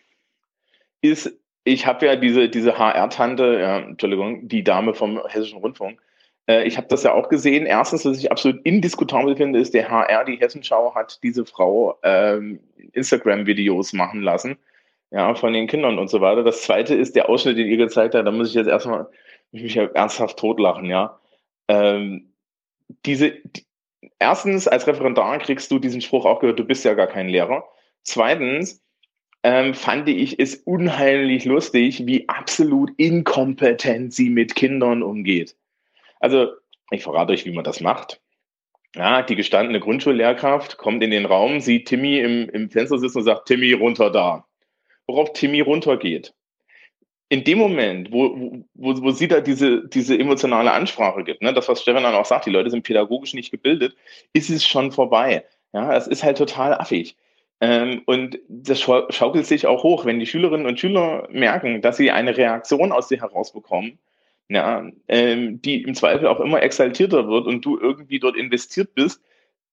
ist 1.01 1.42
ich 1.65 1.87
habe 1.87 2.07
ja 2.07 2.17
diese, 2.17 2.49
diese 2.49 2.79
HR-Tante, 2.79 3.59
ja, 3.61 3.79
Entschuldigung, 3.79 4.49
die 4.49 4.65
Dame 4.65 4.95
vom 4.95 5.21
Hessischen 5.27 5.59
Rundfunk. 5.59 6.01
Äh, 6.47 6.65
ich 6.65 6.77
habe 6.77 6.89
das 6.89 7.03
ja 7.05 7.13
auch 7.13 7.29
gesehen. 7.29 7.67
Erstens, 7.67 8.05
was 8.05 8.19
ich 8.19 8.33
absolut 8.33 8.65
indiskutabel 8.65 9.37
finde, 9.37 9.61
ist, 9.61 9.75
der 9.75 9.89
HR, 9.89 10.25
die 10.25 10.37
Hessenschau, 10.37 10.95
hat 10.95 11.23
diese 11.23 11.47
Frau 11.47 11.99
ähm, 12.03 12.61
Instagram-Videos 12.93 13.93
machen 13.93 14.23
lassen, 14.23 14.59
ja, 15.11 15.35
von 15.35 15.53
den 15.53 15.69
Kindern 15.69 15.99
und 15.99 16.09
so 16.09 16.21
weiter. 16.21 16.43
Das 16.43 16.63
zweite 16.63 16.95
ist 16.95 17.15
der 17.15 17.29
Ausschnitt, 17.29 17.59
den 17.59 17.69
ihr 17.69 17.77
gezeigt 17.77 18.15
habt. 18.15 18.27
Da 18.27 18.33
muss 18.33 18.49
ich 18.49 18.55
jetzt 18.55 18.69
erstmal 18.69 19.07
mich 19.53 19.77
ernsthaft 19.77 20.39
totlachen, 20.39 20.87
ja. 20.87 21.21
Ähm, 21.69 22.33
diese, 23.07 23.31
die, 23.31 23.67
erstens, 24.19 24.67
als 24.67 24.87
Referendar 24.87 25.39
kriegst 25.39 25.71
du 25.71 25.79
diesen 25.79 26.01
Spruch 26.01 26.25
auch 26.25 26.41
gehört, 26.41 26.59
du 26.59 26.65
bist 26.65 26.85
ja 26.85 26.95
gar 26.95 27.07
kein 27.07 27.29
Lehrer. 27.29 27.65
Zweitens, 28.03 28.82
ähm, 29.43 29.75
fand 29.75 30.09
ich 30.09 30.39
es 30.39 30.57
unheimlich 30.57 31.45
lustig, 31.45 32.07
wie 32.07 32.29
absolut 32.29 32.91
inkompetent 32.97 34.15
sie 34.15 34.31
mit 34.31 34.55
Kindern 34.55 35.03
umgeht. 35.03 35.57
Also, 36.21 36.53
ich 36.91 37.03
verrate 37.03 37.33
euch, 37.33 37.45
wie 37.45 37.53
man 37.53 37.65
das 37.65 37.81
macht. 37.81 38.21
Ja, 38.95 39.23
die 39.23 39.37
gestandene 39.37 39.81
Grundschullehrkraft 39.81 40.77
kommt 40.77 41.03
in 41.03 41.11
den 41.11 41.25
Raum, 41.25 41.61
sieht 41.61 41.89
Timmy 41.89 42.19
im, 42.19 42.49
im 42.51 42.71
Fenster 42.71 42.99
sitzen 42.99 43.19
und 43.19 43.25
sagt, 43.25 43.47
Timmy, 43.47 43.73
runter 43.73 44.11
da. 44.11 44.47
Worauf 45.07 45.33
Timmy 45.33 45.61
runtergeht. 45.61 46.35
In 47.31 47.45
dem 47.45 47.59
Moment, 47.59 48.13
wo, 48.13 48.65
wo, 48.75 49.03
wo 49.03 49.11
sie 49.11 49.27
da 49.27 49.41
diese, 49.41 49.89
diese 49.89 50.19
emotionale 50.19 50.71
Ansprache 50.71 51.25
gibt, 51.25 51.41
ne, 51.41 51.55
das, 51.55 51.67
was 51.69 51.81
Stefan 51.81 52.03
dann 52.03 52.15
auch 52.15 52.27
sagt, 52.27 52.45
die 52.45 52.51
Leute 52.51 52.69
sind 52.69 52.83
pädagogisch 52.83 53.33
nicht 53.33 53.51
gebildet, 53.51 53.97
ist 54.35 54.51
es 54.51 54.67
schon 54.67 54.93
vorbei. 54.93 55.47
Ja, 55.73 55.97
es 55.97 56.07
ist 56.07 56.23
halt 56.23 56.37
total 56.37 56.75
affig. 56.75 57.17
Ähm, 57.63 58.03
und 58.07 58.41
das 58.49 58.81
schaukelt 58.81 59.47
sich 59.47 59.69
auch 59.69 59.85
hoch, 59.85 60.05
wenn 60.05 60.19
die 60.19 60.27
Schülerinnen 60.27 60.67
und 60.67 60.81
Schüler 60.81 61.29
merken, 61.31 61.81
dass 61.81 61.97
sie 61.97 62.11
eine 62.11 62.37
Reaktion 62.37 62.91
aus 62.91 63.07
dir 63.07 63.21
herausbekommen, 63.21 64.01
ja, 64.49 64.91
ähm, 65.07 65.63
die 65.63 65.83
im 65.83 65.95
Zweifel 65.95 66.27
auch 66.27 66.41
immer 66.41 66.61
exaltierter 66.61 67.29
wird 67.29 67.47
und 67.47 67.65
du 67.65 67.79
irgendwie 67.79 68.19
dort 68.19 68.37
investiert 68.37 68.97
bist, 68.97 69.23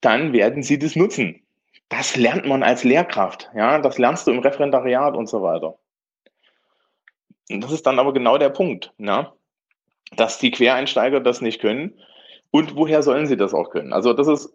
dann 0.02 0.34
werden 0.34 0.62
sie 0.62 0.78
das 0.78 0.96
nutzen. 0.96 1.42
Das 1.90 2.16
lernt 2.16 2.46
man 2.46 2.62
als 2.62 2.84
Lehrkraft, 2.84 3.50
ja, 3.56 3.80
das 3.80 3.98
lernst 3.98 4.28
du 4.28 4.32
im 4.32 4.40
Referendariat 4.40 5.16
und 5.16 5.28
so 5.28 5.42
weiter. 5.42 5.80
Und 7.50 7.64
das 7.64 7.72
ist 7.72 7.88
dann 7.88 7.98
aber 7.98 8.14
genau 8.14 8.38
der 8.38 8.50
Punkt, 8.50 8.94
ja, 9.00 9.34
dass 10.16 10.38
die 10.38 10.52
Quereinsteiger 10.52 11.22
das 11.22 11.42
nicht 11.42 11.60
können. 11.60 12.00
Und 12.52 12.76
woher 12.76 13.02
sollen 13.02 13.26
sie 13.26 13.38
das 13.38 13.56
auch 13.56 13.72
können? 13.72 13.94
Also 13.94 14.14
das 14.14 14.28
ist 14.28 14.54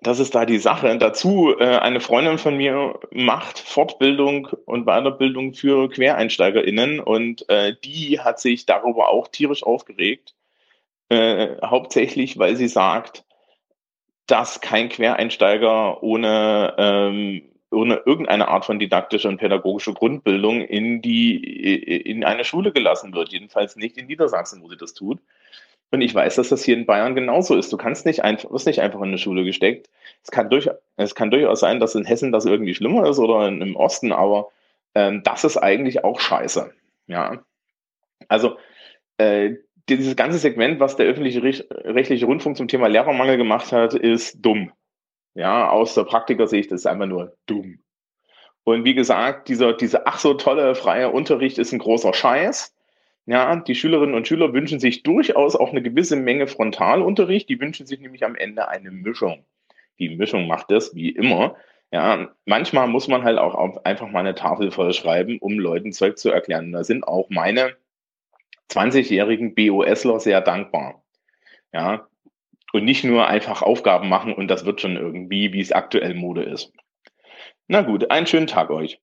das 0.00 0.18
ist 0.18 0.34
da 0.34 0.46
die 0.46 0.58
Sache. 0.58 0.96
Dazu 0.98 1.54
äh, 1.58 1.76
eine 1.76 2.00
Freundin 2.00 2.38
von 2.38 2.56
mir 2.56 2.98
macht 3.10 3.58
Fortbildung 3.58 4.48
und 4.64 4.86
Weiterbildung 4.86 5.54
für 5.54 5.88
QuereinsteigerInnen 5.90 6.98
und 7.00 7.48
äh, 7.48 7.74
die 7.84 8.20
hat 8.20 8.40
sich 8.40 8.66
darüber 8.66 9.10
auch 9.10 9.28
tierisch 9.28 9.62
aufgeregt. 9.62 10.34
Äh, 11.08 11.56
hauptsächlich, 11.62 12.38
weil 12.38 12.56
sie 12.56 12.68
sagt, 12.68 13.24
dass 14.26 14.60
kein 14.60 14.88
Quereinsteiger 14.88 16.02
ohne, 16.02 16.74
ähm, 16.78 17.42
ohne 17.70 17.96
irgendeine 18.06 18.48
Art 18.48 18.64
von 18.64 18.78
didaktischer 18.78 19.28
und 19.28 19.38
pädagogischer 19.38 19.92
Grundbildung 19.92 20.62
in 20.62 21.02
die 21.02 21.36
in 21.98 22.24
eine 22.24 22.44
Schule 22.44 22.72
gelassen 22.72 23.12
wird. 23.12 23.30
Jedenfalls 23.30 23.76
nicht 23.76 23.98
in 23.98 24.06
Niedersachsen, 24.06 24.62
wo 24.62 24.68
sie 24.68 24.76
das 24.76 24.94
tut. 24.94 25.18
Und 25.92 26.00
ich 26.00 26.14
weiß, 26.14 26.36
dass 26.36 26.48
das 26.48 26.64
hier 26.64 26.76
in 26.76 26.86
Bayern 26.86 27.14
genauso 27.14 27.54
ist. 27.54 27.70
Du 27.70 27.76
kannst 27.76 28.06
nicht 28.06 28.24
einfach, 28.24 28.50
wirst 28.50 28.66
nicht 28.66 28.80
einfach 28.80 29.00
in 29.00 29.08
eine 29.08 29.18
Schule 29.18 29.44
gesteckt. 29.44 29.90
Es 30.24 30.30
kann, 30.30 30.48
durch, 30.48 30.68
es 30.96 31.14
kann 31.14 31.30
durchaus 31.30 31.60
sein, 31.60 31.80
dass 31.80 31.94
in 31.94 32.06
Hessen 32.06 32.32
das 32.32 32.46
irgendwie 32.46 32.74
schlimmer 32.74 33.06
ist 33.08 33.18
oder 33.18 33.46
in, 33.46 33.60
im 33.60 33.76
Osten, 33.76 34.10
aber 34.10 34.48
ähm, 34.94 35.22
das 35.22 35.44
ist 35.44 35.58
eigentlich 35.58 36.02
auch 36.02 36.18
scheiße. 36.18 36.72
Ja. 37.08 37.44
Also 38.28 38.56
äh, 39.18 39.56
dieses 39.90 40.16
ganze 40.16 40.38
Segment, 40.38 40.80
was 40.80 40.96
der 40.96 41.06
öffentliche 41.06 41.42
rechtliche 41.42 42.24
Rundfunk 42.24 42.56
zum 42.56 42.68
Thema 42.68 42.86
Lehrermangel 42.86 43.36
gemacht 43.36 43.70
hat, 43.70 43.92
ist 43.92 44.38
dumm. 44.40 44.72
Ja, 45.34 45.68
aus 45.68 45.94
der 45.94 46.04
Praktikersicht 46.04 46.72
ist 46.72 46.80
es 46.80 46.86
einfach 46.86 47.06
nur 47.06 47.36
dumm. 47.44 47.80
Und 48.64 48.84
wie 48.84 48.94
gesagt, 48.94 49.48
dieser, 49.48 49.74
dieser 49.74 50.06
ach 50.06 50.18
so 50.18 50.34
tolle 50.34 50.74
freie 50.74 51.10
Unterricht 51.10 51.58
ist 51.58 51.72
ein 51.72 51.80
großer 51.80 52.14
Scheiß. 52.14 52.74
Ja, 53.26 53.54
die 53.56 53.74
Schülerinnen 53.74 54.14
und 54.14 54.26
Schüler 54.26 54.52
wünschen 54.52 54.80
sich 54.80 55.04
durchaus 55.04 55.54
auch 55.54 55.70
eine 55.70 55.82
gewisse 55.82 56.16
Menge 56.16 56.46
Frontalunterricht. 56.48 57.48
Die 57.48 57.60
wünschen 57.60 57.86
sich 57.86 58.00
nämlich 58.00 58.24
am 58.24 58.34
Ende 58.34 58.68
eine 58.68 58.90
Mischung. 58.90 59.44
Die 59.98 60.16
Mischung 60.16 60.48
macht 60.48 60.70
das 60.70 60.94
wie 60.94 61.10
immer. 61.10 61.56
Ja, 61.92 62.34
manchmal 62.46 62.88
muss 62.88 63.06
man 63.06 63.22
halt 63.22 63.38
auch 63.38 63.84
einfach 63.84 64.08
mal 64.08 64.20
eine 64.20 64.34
Tafel 64.34 64.70
vollschreiben, 64.70 65.38
um 65.38 65.58
Leuten 65.58 65.92
Zeug 65.92 66.18
zu 66.18 66.30
erklären. 66.30 66.72
Da 66.72 66.84
sind 66.84 67.04
auch 67.06 67.28
meine 67.30 67.76
20-jährigen 68.70 69.54
BOSler 69.54 70.18
sehr 70.18 70.40
dankbar. 70.40 71.02
Ja, 71.72 72.08
und 72.72 72.84
nicht 72.84 73.04
nur 73.04 73.28
einfach 73.28 73.62
Aufgaben 73.62 74.08
machen 74.08 74.32
und 74.32 74.48
das 74.48 74.64
wird 74.64 74.80
schon 74.80 74.96
irgendwie, 74.96 75.52
wie 75.52 75.60
es 75.60 75.72
aktuell 75.72 76.14
Mode 76.14 76.42
ist. 76.42 76.72
Na 77.68 77.82
gut, 77.82 78.10
einen 78.10 78.26
schönen 78.26 78.46
Tag 78.46 78.70
euch. 78.70 79.00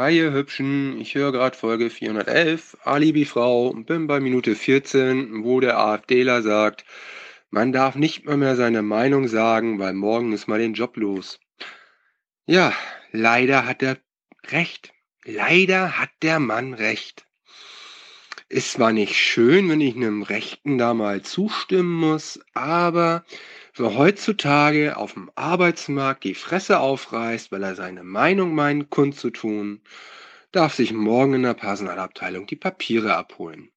Hi 0.00 0.16
ihr 0.16 0.32
Hübschen, 0.32 0.98
ich 0.98 1.14
höre 1.14 1.30
gerade 1.30 1.54
Folge 1.54 1.90
411, 1.90 2.78
Alibi-Frau 2.84 3.66
und 3.68 3.84
bin 3.84 4.06
bei 4.06 4.18
Minute 4.18 4.54
14, 4.54 5.44
wo 5.44 5.60
der 5.60 5.76
AfDler 5.76 6.40
sagt, 6.40 6.86
man 7.50 7.70
darf 7.70 7.96
nicht 7.96 8.24
mal 8.24 8.38
mehr 8.38 8.56
seine 8.56 8.80
Meinung 8.80 9.28
sagen, 9.28 9.78
weil 9.78 9.92
morgen 9.92 10.32
ist 10.32 10.48
mal 10.48 10.58
den 10.58 10.72
Job 10.72 10.96
los. 10.96 11.38
Ja, 12.46 12.72
leider 13.12 13.66
hat 13.66 13.82
er 13.82 13.98
recht. 14.46 14.94
Leider 15.26 15.98
hat 15.98 16.08
der 16.22 16.40
Mann 16.40 16.72
recht. 16.72 17.26
Ist 18.48 18.72
zwar 18.72 18.92
nicht 18.92 19.16
schön, 19.16 19.68
wenn 19.68 19.82
ich 19.82 19.96
einem 19.96 20.22
Rechten 20.22 20.78
da 20.78 20.94
mal 20.94 21.20
zustimmen 21.20 21.92
muss, 21.92 22.40
aber 22.54 23.26
wer 23.80 23.96
heutzutage 23.96 24.96
auf 24.96 25.14
dem 25.14 25.30
Arbeitsmarkt 25.34 26.24
die 26.24 26.34
Fresse 26.34 26.80
aufreißt, 26.80 27.50
weil 27.50 27.62
er 27.62 27.74
seine 27.74 28.04
Meinung 28.04 28.54
meint 28.54 28.90
kundzutun, 28.90 29.80
darf 30.52 30.74
sich 30.74 30.92
morgen 30.92 31.34
in 31.34 31.42
der 31.42 31.54
Personalabteilung 31.54 32.46
die 32.46 32.56
Papiere 32.56 33.16
abholen. 33.16 33.70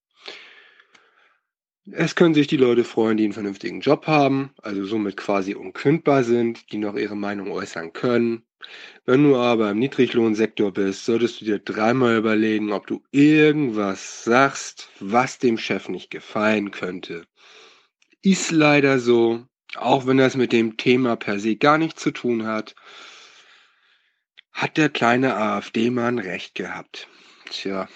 Es 1.92 2.16
können 2.16 2.34
sich 2.34 2.48
die 2.48 2.58
Leute 2.58 2.84
freuen, 2.84 3.18
die 3.18 3.26
einen 3.26 3.34
vernünftigen 3.34 3.82
Job 3.82 4.08
haben, 4.08 4.52
also 4.62 4.86
somit 4.86 5.18
quasi 5.18 5.54
unkündbar 5.54 6.24
sind, 6.24 6.72
die 6.72 6.78
noch 6.78 6.96
ihre 6.96 7.18
Meinung 7.18 7.52
äußern 7.52 7.92
können. 7.92 8.44
Wenn 9.06 9.24
du 9.24 9.36
aber 9.36 9.72
im 9.72 9.80
Niedriglohnsektor 9.80 10.72
bist, 10.72 11.04
solltest 11.04 11.42
du 11.42 11.46
dir 11.46 11.60
dreimal 11.60 12.18
überlegen, 12.18 12.72
ob 12.72 12.88
du 12.88 13.04
irgendwas 13.12 14.24
sagst, 14.24 14.90
was 15.02 15.40
dem 15.40 15.58
Chef 15.58 15.90
nicht 15.90 16.10
gefallen 16.10 16.72
könnte. 16.72 17.26
Ist 18.22 18.52
leider 18.52 19.00
so, 19.00 19.46
auch 19.78 20.06
wenn 20.06 20.18
das 20.18 20.36
mit 20.36 20.52
dem 20.52 20.78
Thema 20.78 21.16
per 21.16 21.40
se 21.40 21.56
gar 21.56 21.78
nichts 21.78 22.02
zu 22.02 22.12
tun 22.12 22.46
hat, 22.46 22.76
hat 24.52 24.78
der 24.78 24.90
kleine 24.90 25.36
AfD-Mann 25.36 26.20
recht 26.20 26.56
gehabt. 26.56 27.08
Tja, 27.50 27.88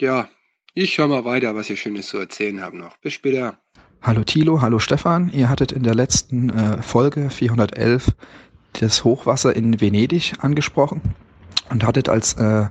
ja, 0.00 0.28
ich 0.74 0.96
höre 0.98 1.08
mal 1.08 1.24
weiter, 1.24 1.54
was 1.54 1.68
ihr 1.68 1.76
Schönes 1.76 2.08
zu 2.08 2.18
erzählen 2.18 2.62
habt 2.62 2.74
noch. 2.74 2.96
Bis 2.98 3.12
später. 3.12 3.58
Hallo 4.00 4.22
Thilo, 4.22 4.60
hallo 4.60 4.78
Stefan. 4.78 5.30
Ihr 5.32 5.48
hattet 5.48 5.72
in 5.72 5.82
der 5.82 5.94
letzten 5.94 6.50
äh, 6.50 6.82
Folge 6.82 7.30
411 7.30 8.12
das 8.74 9.02
Hochwasser 9.02 9.54
in 9.56 9.80
Venedig 9.80 10.34
angesprochen 10.38 11.02
und 11.68 11.84
hattet 11.84 12.08
als 12.08 12.34
äh, 12.34 12.68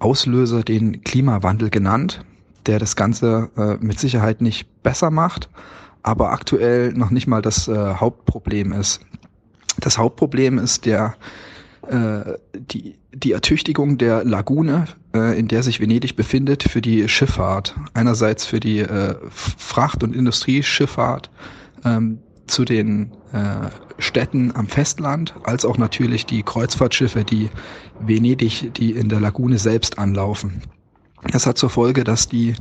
Auslöser 0.00 0.62
den 0.62 1.02
Klimawandel 1.02 1.70
genannt, 1.70 2.24
der 2.66 2.78
das 2.78 2.96
Ganze 2.96 3.50
äh, 3.56 3.84
mit 3.84 3.98
Sicherheit 4.00 4.40
nicht 4.40 4.82
besser 4.82 5.10
macht, 5.10 5.48
aber 6.08 6.32
aktuell 6.32 6.94
noch 6.94 7.10
nicht 7.10 7.26
mal 7.26 7.42
das 7.42 7.68
äh, 7.68 7.94
Hauptproblem 7.94 8.72
ist. 8.72 9.00
Das 9.78 9.98
Hauptproblem 9.98 10.56
ist 10.56 10.86
der 10.86 11.16
äh, 11.86 12.38
die, 12.54 12.96
die 13.12 13.32
Ertüchtigung 13.32 13.98
der 13.98 14.24
Lagune, 14.24 14.86
äh, 15.14 15.38
in 15.38 15.48
der 15.48 15.62
sich 15.62 15.80
Venedig 15.80 16.16
befindet, 16.16 16.62
für 16.62 16.80
die 16.80 17.06
Schifffahrt. 17.10 17.76
Einerseits 17.92 18.46
für 18.46 18.58
die 18.58 18.78
äh, 18.78 19.16
Fracht- 19.30 20.02
und 20.02 20.16
Industrieschifffahrt 20.16 21.30
ähm, 21.84 22.20
zu 22.46 22.64
den 22.64 23.12
äh, 23.34 23.68
Städten 23.98 24.56
am 24.56 24.66
Festland, 24.66 25.34
als 25.44 25.66
auch 25.66 25.76
natürlich 25.76 26.24
die 26.24 26.42
Kreuzfahrtschiffe, 26.42 27.22
die 27.22 27.50
Venedig, 28.00 28.72
die 28.74 28.92
in 28.92 29.10
der 29.10 29.20
Lagune 29.20 29.58
selbst 29.58 29.98
anlaufen. 29.98 30.62
Das 31.32 31.46
hat 31.46 31.58
zur 31.58 31.68
Folge, 31.68 32.02
dass 32.02 32.28
die 32.28 32.54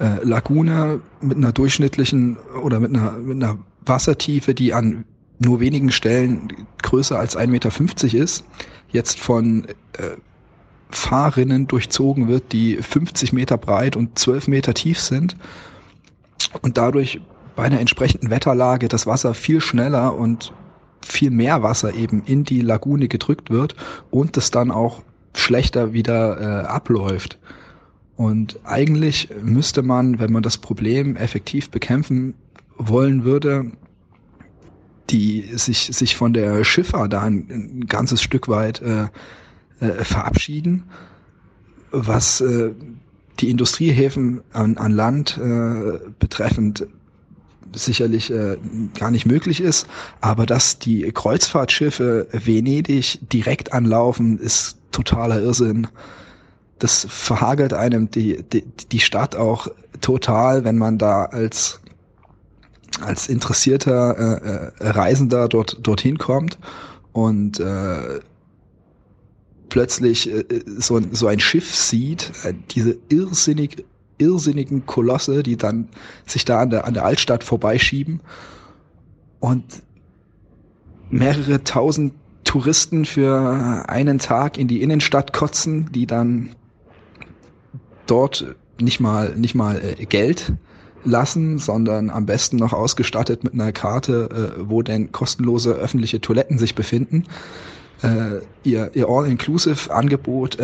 äh, 0.00 0.24
Lagune 0.24 1.00
mit 1.20 1.36
einer 1.36 1.52
durchschnittlichen 1.52 2.36
oder 2.62 2.80
mit 2.80 2.96
einer, 2.96 3.12
mit 3.12 3.42
einer 3.42 3.58
Wassertiefe, 3.84 4.54
die 4.54 4.74
an 4.74 5.04
nur 5.38 5.60
wenigen 5.60 5.90
Stellen 5.90 6.66
größer 6.82 7.18
als 7.18 7.36
1,50 7.36 7.46
Meter 7.48 8.22
ist, 8.22 8.44
jetzt 8.90 9.18
von 9.18 9.64
äh, 9.64 10.16
Fahrrinnen 10.90 11.66
durchzogen 11.66 12.28
wird, 12.28 12.52
die 12.52 12.76
50 12.76 13.32
Meter 13.32 13.56
breit 13.56 13.96
und 13.96 14.18
12 14.18 14.48
Meter 14.48 14.74
tief 14.74 14.98
sind 14.98 15.36
und 16.62 16.76
dadurch 16.76 17.20
bei 17.56 17.64
einer 17.64 17.80
entsprechenden 17.80 18.30
Wetterlage 18.30 18.88
das 18.88 19.06
Wasser 19.06 19.34
viel 19.34 19.60
schneller 19.60 20.14
und 20.14 20.52
viel 21.04 21.30
mehr 21.30 21.62
Wasser 21.62 21.94
eben 21.94 22.22
in 22.24 22.44
die 22.44 22.60
Lagune 22.60 23.08
gedrückt 23.08 23.50
wird 23.50 23.74
und 24.10 24.36
es 24.36 24.50
dann 24.50 24.70
auch 24.70 25.02
schlechter 25.34 25.92
wieder 25.92 26.40
äh, 26.40 26.66
abläuft. 26.66 27.38
Und 28.20 28.58
eigentlich 28.64 29.30
müsste 29.40 29.80
man, 29.80 30.18
wenn 30.18 30.30
man 30.30 30.42
das 30.42 30.58
Problem 30.58 31.16
effektiv 31.16 31.70
bekämpfen 31.70 32.34
wollen 32.76 33.24
würde, 33.24 33.70
die 35.08 35.48
sich, 35.54 35.86
sich 35.86 36.16
von 36.16 36.34
der 36.34 36.62
Schifffahrt 36.62 37.14
da 37.14 37.22
ein, 37.22 37.46
ein 37.50 37.86
ganzes 37.86 38.20
Stück 38.20 38.46
weit 38.48 38.82
äh, 38.82 39.04
äh, 39.80 40.04
verabschieden, 40.04 40.84
was 41.92 42.42
äh, 42.42 42.74
die 43.38 43.48
Industriehäfen 43.48 44.42
an, 44.52 44.76
an 44.76 44.92
Land 44.92 45.38
äh, 45.42 45.98
betreffend 46.18 46.88
sicherlich 47.74 48.30
äh, 48.30 48.58
gar 48.98 49.10
nicht 49.10 49.24
möglich 49.24 49.62
ist, 49.62 49.86
aber 50.20 50.44
dass 50.44 50.78
die 50.78 51.10
Kreuzfahrtschiffe 51.10 52.28
Venedig 52.32 53.18
direkt 53.32 53.72
anlaufen, 53.72 54.38
ist 54.38 54.76
totaler 54.92 55.40
Irrsinn. 55.40 55.88
Das 56.80 57.06
verhagelt 57.08 57.72
einem 57.72 58.10
die, 58.10 58.42
die, 58.42 58.62
die 58.62 59.00
Stadt 59.00 59.36
auch 59.36 59.68
total, 60.00 60.64
wenn 60.64 60.78
man 60.78 60.98
da 60.98 61.26
als 61.26 61.80
als 63.00 63.28
interessierter 63.28 64.72
äh, 64.80 64.84
äh, 64.84 64.88
Reisender 64.90 65.48
dort 65.48 65.78
dorthin 65.80 66.18
kommt 66.18 66.58
und 67.12 67.60
äh, 67.60 68.20
plötzlich 69.68 70.30
äh, 70.30 70.44
so, 70.66 71.00
so 71.12 71.26
ein 71.28 71.40
Schiff 71.40 71.74
sieht, 71.74 72.32
äh, 72.44 72.52
diese 72.70 72.98
irrsinnig 73.08 73.84
irrsinnigen 74.18 74.84
Kolosse, 74.84 75.42
die 75.42 75.56
dann 75.56 75.88
sich 76.26 76.44
da 76.44 76.60
an 76.60 76.70
der 76.70 76.84
an 76.84 76.94
der 76.94 77.04
Altstadt 77.04 77.42
vorbeischieben 77.42 78.20
und 79.38 79.64
mehrere 81.08 81.64
tausend 81.64 82.12
Touristen 82.44 83.04
für 83.04 83.88
einen 83.88 84.18
Tag 84.18 84.58
in 84.58 84.68
die 84.68 84.82
Innenstadt 84.82 85.32
kotzen, 85.32 85.90
die 85.92 86.06
dann 86.06 86.54
dort 88.10 88.54
nicht 88.80 89.00
mal 89.00 89.34
nicht 89.36 89.54
mal 89.54 89.80
äh, 89.80 90.04
Geld 90.06 90.52
lassen, 91.04 91.58
sondern 91.58 92.10
am 92.10 92.26
besten 92.26 92.56
noch 92.56 92.72
ausgestattet 92.72 93.44
mit 93.44 93.54
einer 93.54 93.72
Karte, 93.72 94.54
äh, 94.58 94.62
wo 94.68 94.82
denn 94.82 95.12
kostenlose 95.12 95.72
öffentliche 95.72 96.20
Toiletten 96.20 96.58
sich 96.58 96.74
befinden. 96.74 97.24
Äh, 98.02 98.40
ihr 98.64 98.90
ihr 98.94 99.08
All-Inclusive-Angebot 99.08 100.58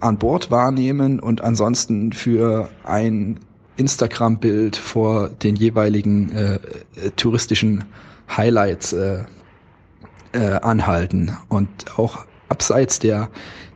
an 0.00 0.16
Bord 0.16 0.50
wahrnehmen 0.50 1.20
und 1.20 1.42
ansonsten 1.42 2.12
für 2.12 2.70
ein 2.84 3.40
Instagram-Bild 3.76 4.76
vor 4.76 5.28
den 5.28 5.56
jeweiligen 5.56 6.32
äh, 6.32 6.58
touristischen 7.16 7.84
Highlights 8.36 8.92
äh, 8.92 9.24
äh, 10.32 10.38
anhalten. 10.60 11.36
Und 11.48 11.68
auch 11.98 12.24
abseits 12.48 12.98
der, 12.98 13.30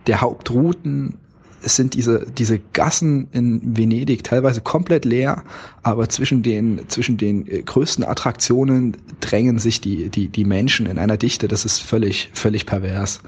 der 0.07 0.21
Hauptrouten 0.21 1.19
es 1.65 1.77
sind 1.77 1.95
diese, 1.95 2.27
diese 2.27 2.59
Gassen 2.59 3.29
in 3.33 3.77
Venedig 3.77 4.23
teilweise 4.25 4.61
komplett 4.61 5.05
leer, 5.05 5.43
aber 5.83 6.09
zwischen 6.09 6.43
den, 6.43 6.89
zwischen 6.89 7.17
den 7.17 7.47
äh, 7.49 7.63
größten 7.63 8.05
Attraktionen 8.05 8.97
drängen 9.21 9.59
sich 9.59 9.81
die, 9.81 10.11
die, 10.11 10.29
die 10.29 10.45
Menschen 10.45 10.87
in 10.87 10.99
einer 10.99 11.17
Dichte, 11.17 11.49
das 11.49 11.65
ist 11.65 11.81
völlig, 11.81 12.31
völlig 12.35 12.67
pervers. 12.67 13.21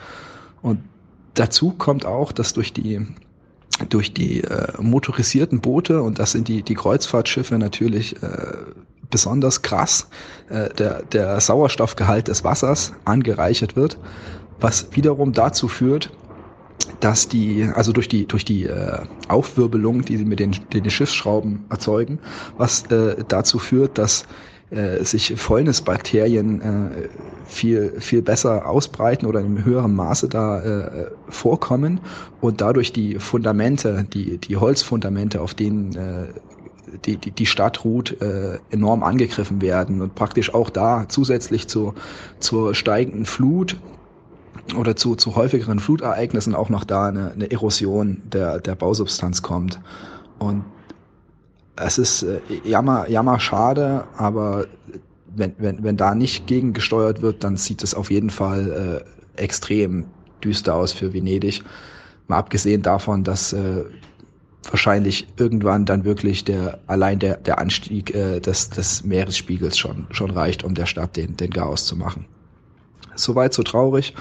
Und 0.62 0.81
dazu 1.35 1.70
kommt 1.70 2.04
auch, 2.04 2.33
dass 2.33 2.52
durch 2.52 2.72
die, 2.72 3.01
durch 3.88 4.12
die 4.12 4.42
äh, 4.42 4.72
motorisierten 4.81 5.60
Boote, 5.60 6.02
und 6.02 6.19
das 6.19 6.33
sind 6.33 6.49
die, 6.49 6.62
die 6.62 6.74
Kreuzfahrtschiffe 6.74 7.58
natürlich 7.58 8.22
äh, 8.22 8.52
besonders 9.10 9.62
krass, 9.62 10.08
äh, 10.51 10.69
der, 10.74 11.02
der 11.04 11.40
Sauerstoffgehalt 11.40 12.28
des 12.28 12.44
Wassers 12.44 12.92
angereichert 13.04 13.76
wird, 13.76 13.99
was 14.60 14.88
wiederum 14.92 15.33
dazu 15.33 15.69
führt, 15.69 16.10
dass 17.00 17.28
die, 17.28 17.68
also 17.74 17.92
durch 17.92 18.08
die, 18.08 18.26
durch 18.26 18.44
die 18.44 18.64
äh, 18.64 18.98
Aufwirbelung, 19.28 20.02
die 20.02 20.16
sie 20.16 20.24
mit 20.24 20.40
den, 20.40 20.56
den 20.72 20.88
Schiffsschrauben 20.88 21.64
erzeugen, 21.68 22.18
was 22.56 22.84
äh, 22.86 23.16
dazu 23.28 23.58
führt, 23.58 23.98
dass 23.98 24.24
äh, 24.70 25.04
sich 25.04 25.34
Fäulnisbakterien 25.36 26.60
äh, 26.60 27.08
viel, 27.44 28.00
viel 28.00 28.22
besser 28.22 28.68
ausbreiten 28.68 29.26
oder 29.26 29.40
in 29.40 29.64
höherem 29.64 29.94
Maße 29.94 30.28
da 30.28 30.60
äh, 30.60 31.10
vorkommen 31.28 32.00
und 32.40 32.60
dadurch 32.60 32.92
die 32.92 33.18
Fundamente, 33.18 34.04
die, 34.12 34.38
die 34.38 34.56
Holzfundamente, 34.56 35.40
auf 35.40 35.54
denen 35.54 35.94
äh, 35.94 36.26
die, 37.04 37.16
die, 37.16 37.30
die 37.30 37.46
Stadt 37.46 37.84
ruht, 37.84 38.20
äh, 38.20 38.58
enorm 38.70 39.02
angegriffen 39.02 39.60
werden 39.60 40.00
und 40.00 40.14
praktisch 40.14 40.54
auch 40.54 40.70
da 40.70 41.06
zusätzlich 41.08 41.68
zu, 41.68 41.94
zur 42.38 42.74
steigenden 42.74 43.26
Flut 43.26 43.76
oder 44.74 44.97
zu, 44.97 45.15
zu 45.15 45.36
häufigeren 45.36 45.78
Flutereignissen 45.78 46.54
auch 46.54 46.68
noch 46.68 46.84
da 46.84 47.08
eine, 47.08 47.32
eine 47.32 47.50
Erosion 47.50 48.22
der, 48.24 48.58
der 48.58 48.74
Bausubstanz 48.74 49.42
kommt. 49.42 49.78
Und 50.38 50.65
es 51.76 51.99
ist 51.99 52.22
äh, 52.22 52.40
jammer, 52.65 53.08
jammer 53.08 53.38
schade, 53.38 54.04
aber 54.16 54.66
wenn, 55.34 55.54
wenn, 55.58 55.82
wenn 55.84 55.97
da 55.97 56.15
nicht 56.15 56.47
gegengesteuert 56.47 57.22
wird, 57.22 57.44
dann 57.44 57.56
sieht 57.56 57.82
es 57.82 57.94
auf 57.94 58.10
jeden 58.10 58.31
Fall 58.31 59.04
äh, 59.36 59.40
extrem 59.42 60.06
düster 60.42 60.74
aus 60.74 60.92
für 60.92 61.12
Venedig. 61.12 61.62
Mal 62.28 62.38
abgesehen 62.38 62.82
davon, 62.82 63.22
dass 63.22 63.52
äh, 63.52 63.84
wahrscheinlich 64.70 65.26
irgendwann 65.36 65.84
dann 65.84 66.04
wirklich 66.04 66.44
der 66.44 66.78
allein 66.86 67.18
der, 67.18 67.36
der 67.36 67.58
Anstieg 67.58 68.15
äh, 68.15 68.40
des, 68.40 68.70
des 68.70 69.04
Meeresspiegels 69.04 69.78
schon, 69.78 70.06
schon 70.10 70.31
reicht, 70.31 70.65
um 70.65 70.74
der 70.74 70.86
Stadt 70.86 71.16
den, 71.16 71.36
den 71.36 71.52
Chaos 71.52 71.86
zu 71.86 71.97
machen. 71.97 72.24
Soweit 73.15 73.54
so 73.54 73.62
traurig. 73.62 74.15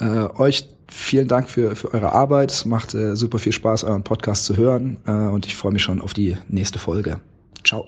Äh, 0.00 0.28
euch 0.38 0.68
vielen 0.88 1.28
Dank 1.28 1.48
für, 1.48 1.74
für 1.76 1.92
eure 1.92 2.12
Arbeit. 2.12 2.50
Es 2.50 2.64
macht 2.64 2.94
äh, 2.94 3.16
super 3.16 3.38
viel 3.38 3.52
Spaß, 3.52 3.84
euren 3.84 4.02
Podcast 4.02 4.44
zu 4.44 4.56
hören. 4.56 4.98
Äh, 5.06 5.12
und 5.12 5.46
ich 5.46 5.56
freue 5.56 5.72
mich 5.72 5.82
schon 5.82 6.00
auf 6.00 6.14
die 6.14 6.36
nächste 6.48 6.78
Folge. 6.78 7.20
Ciao. 7.64 7.86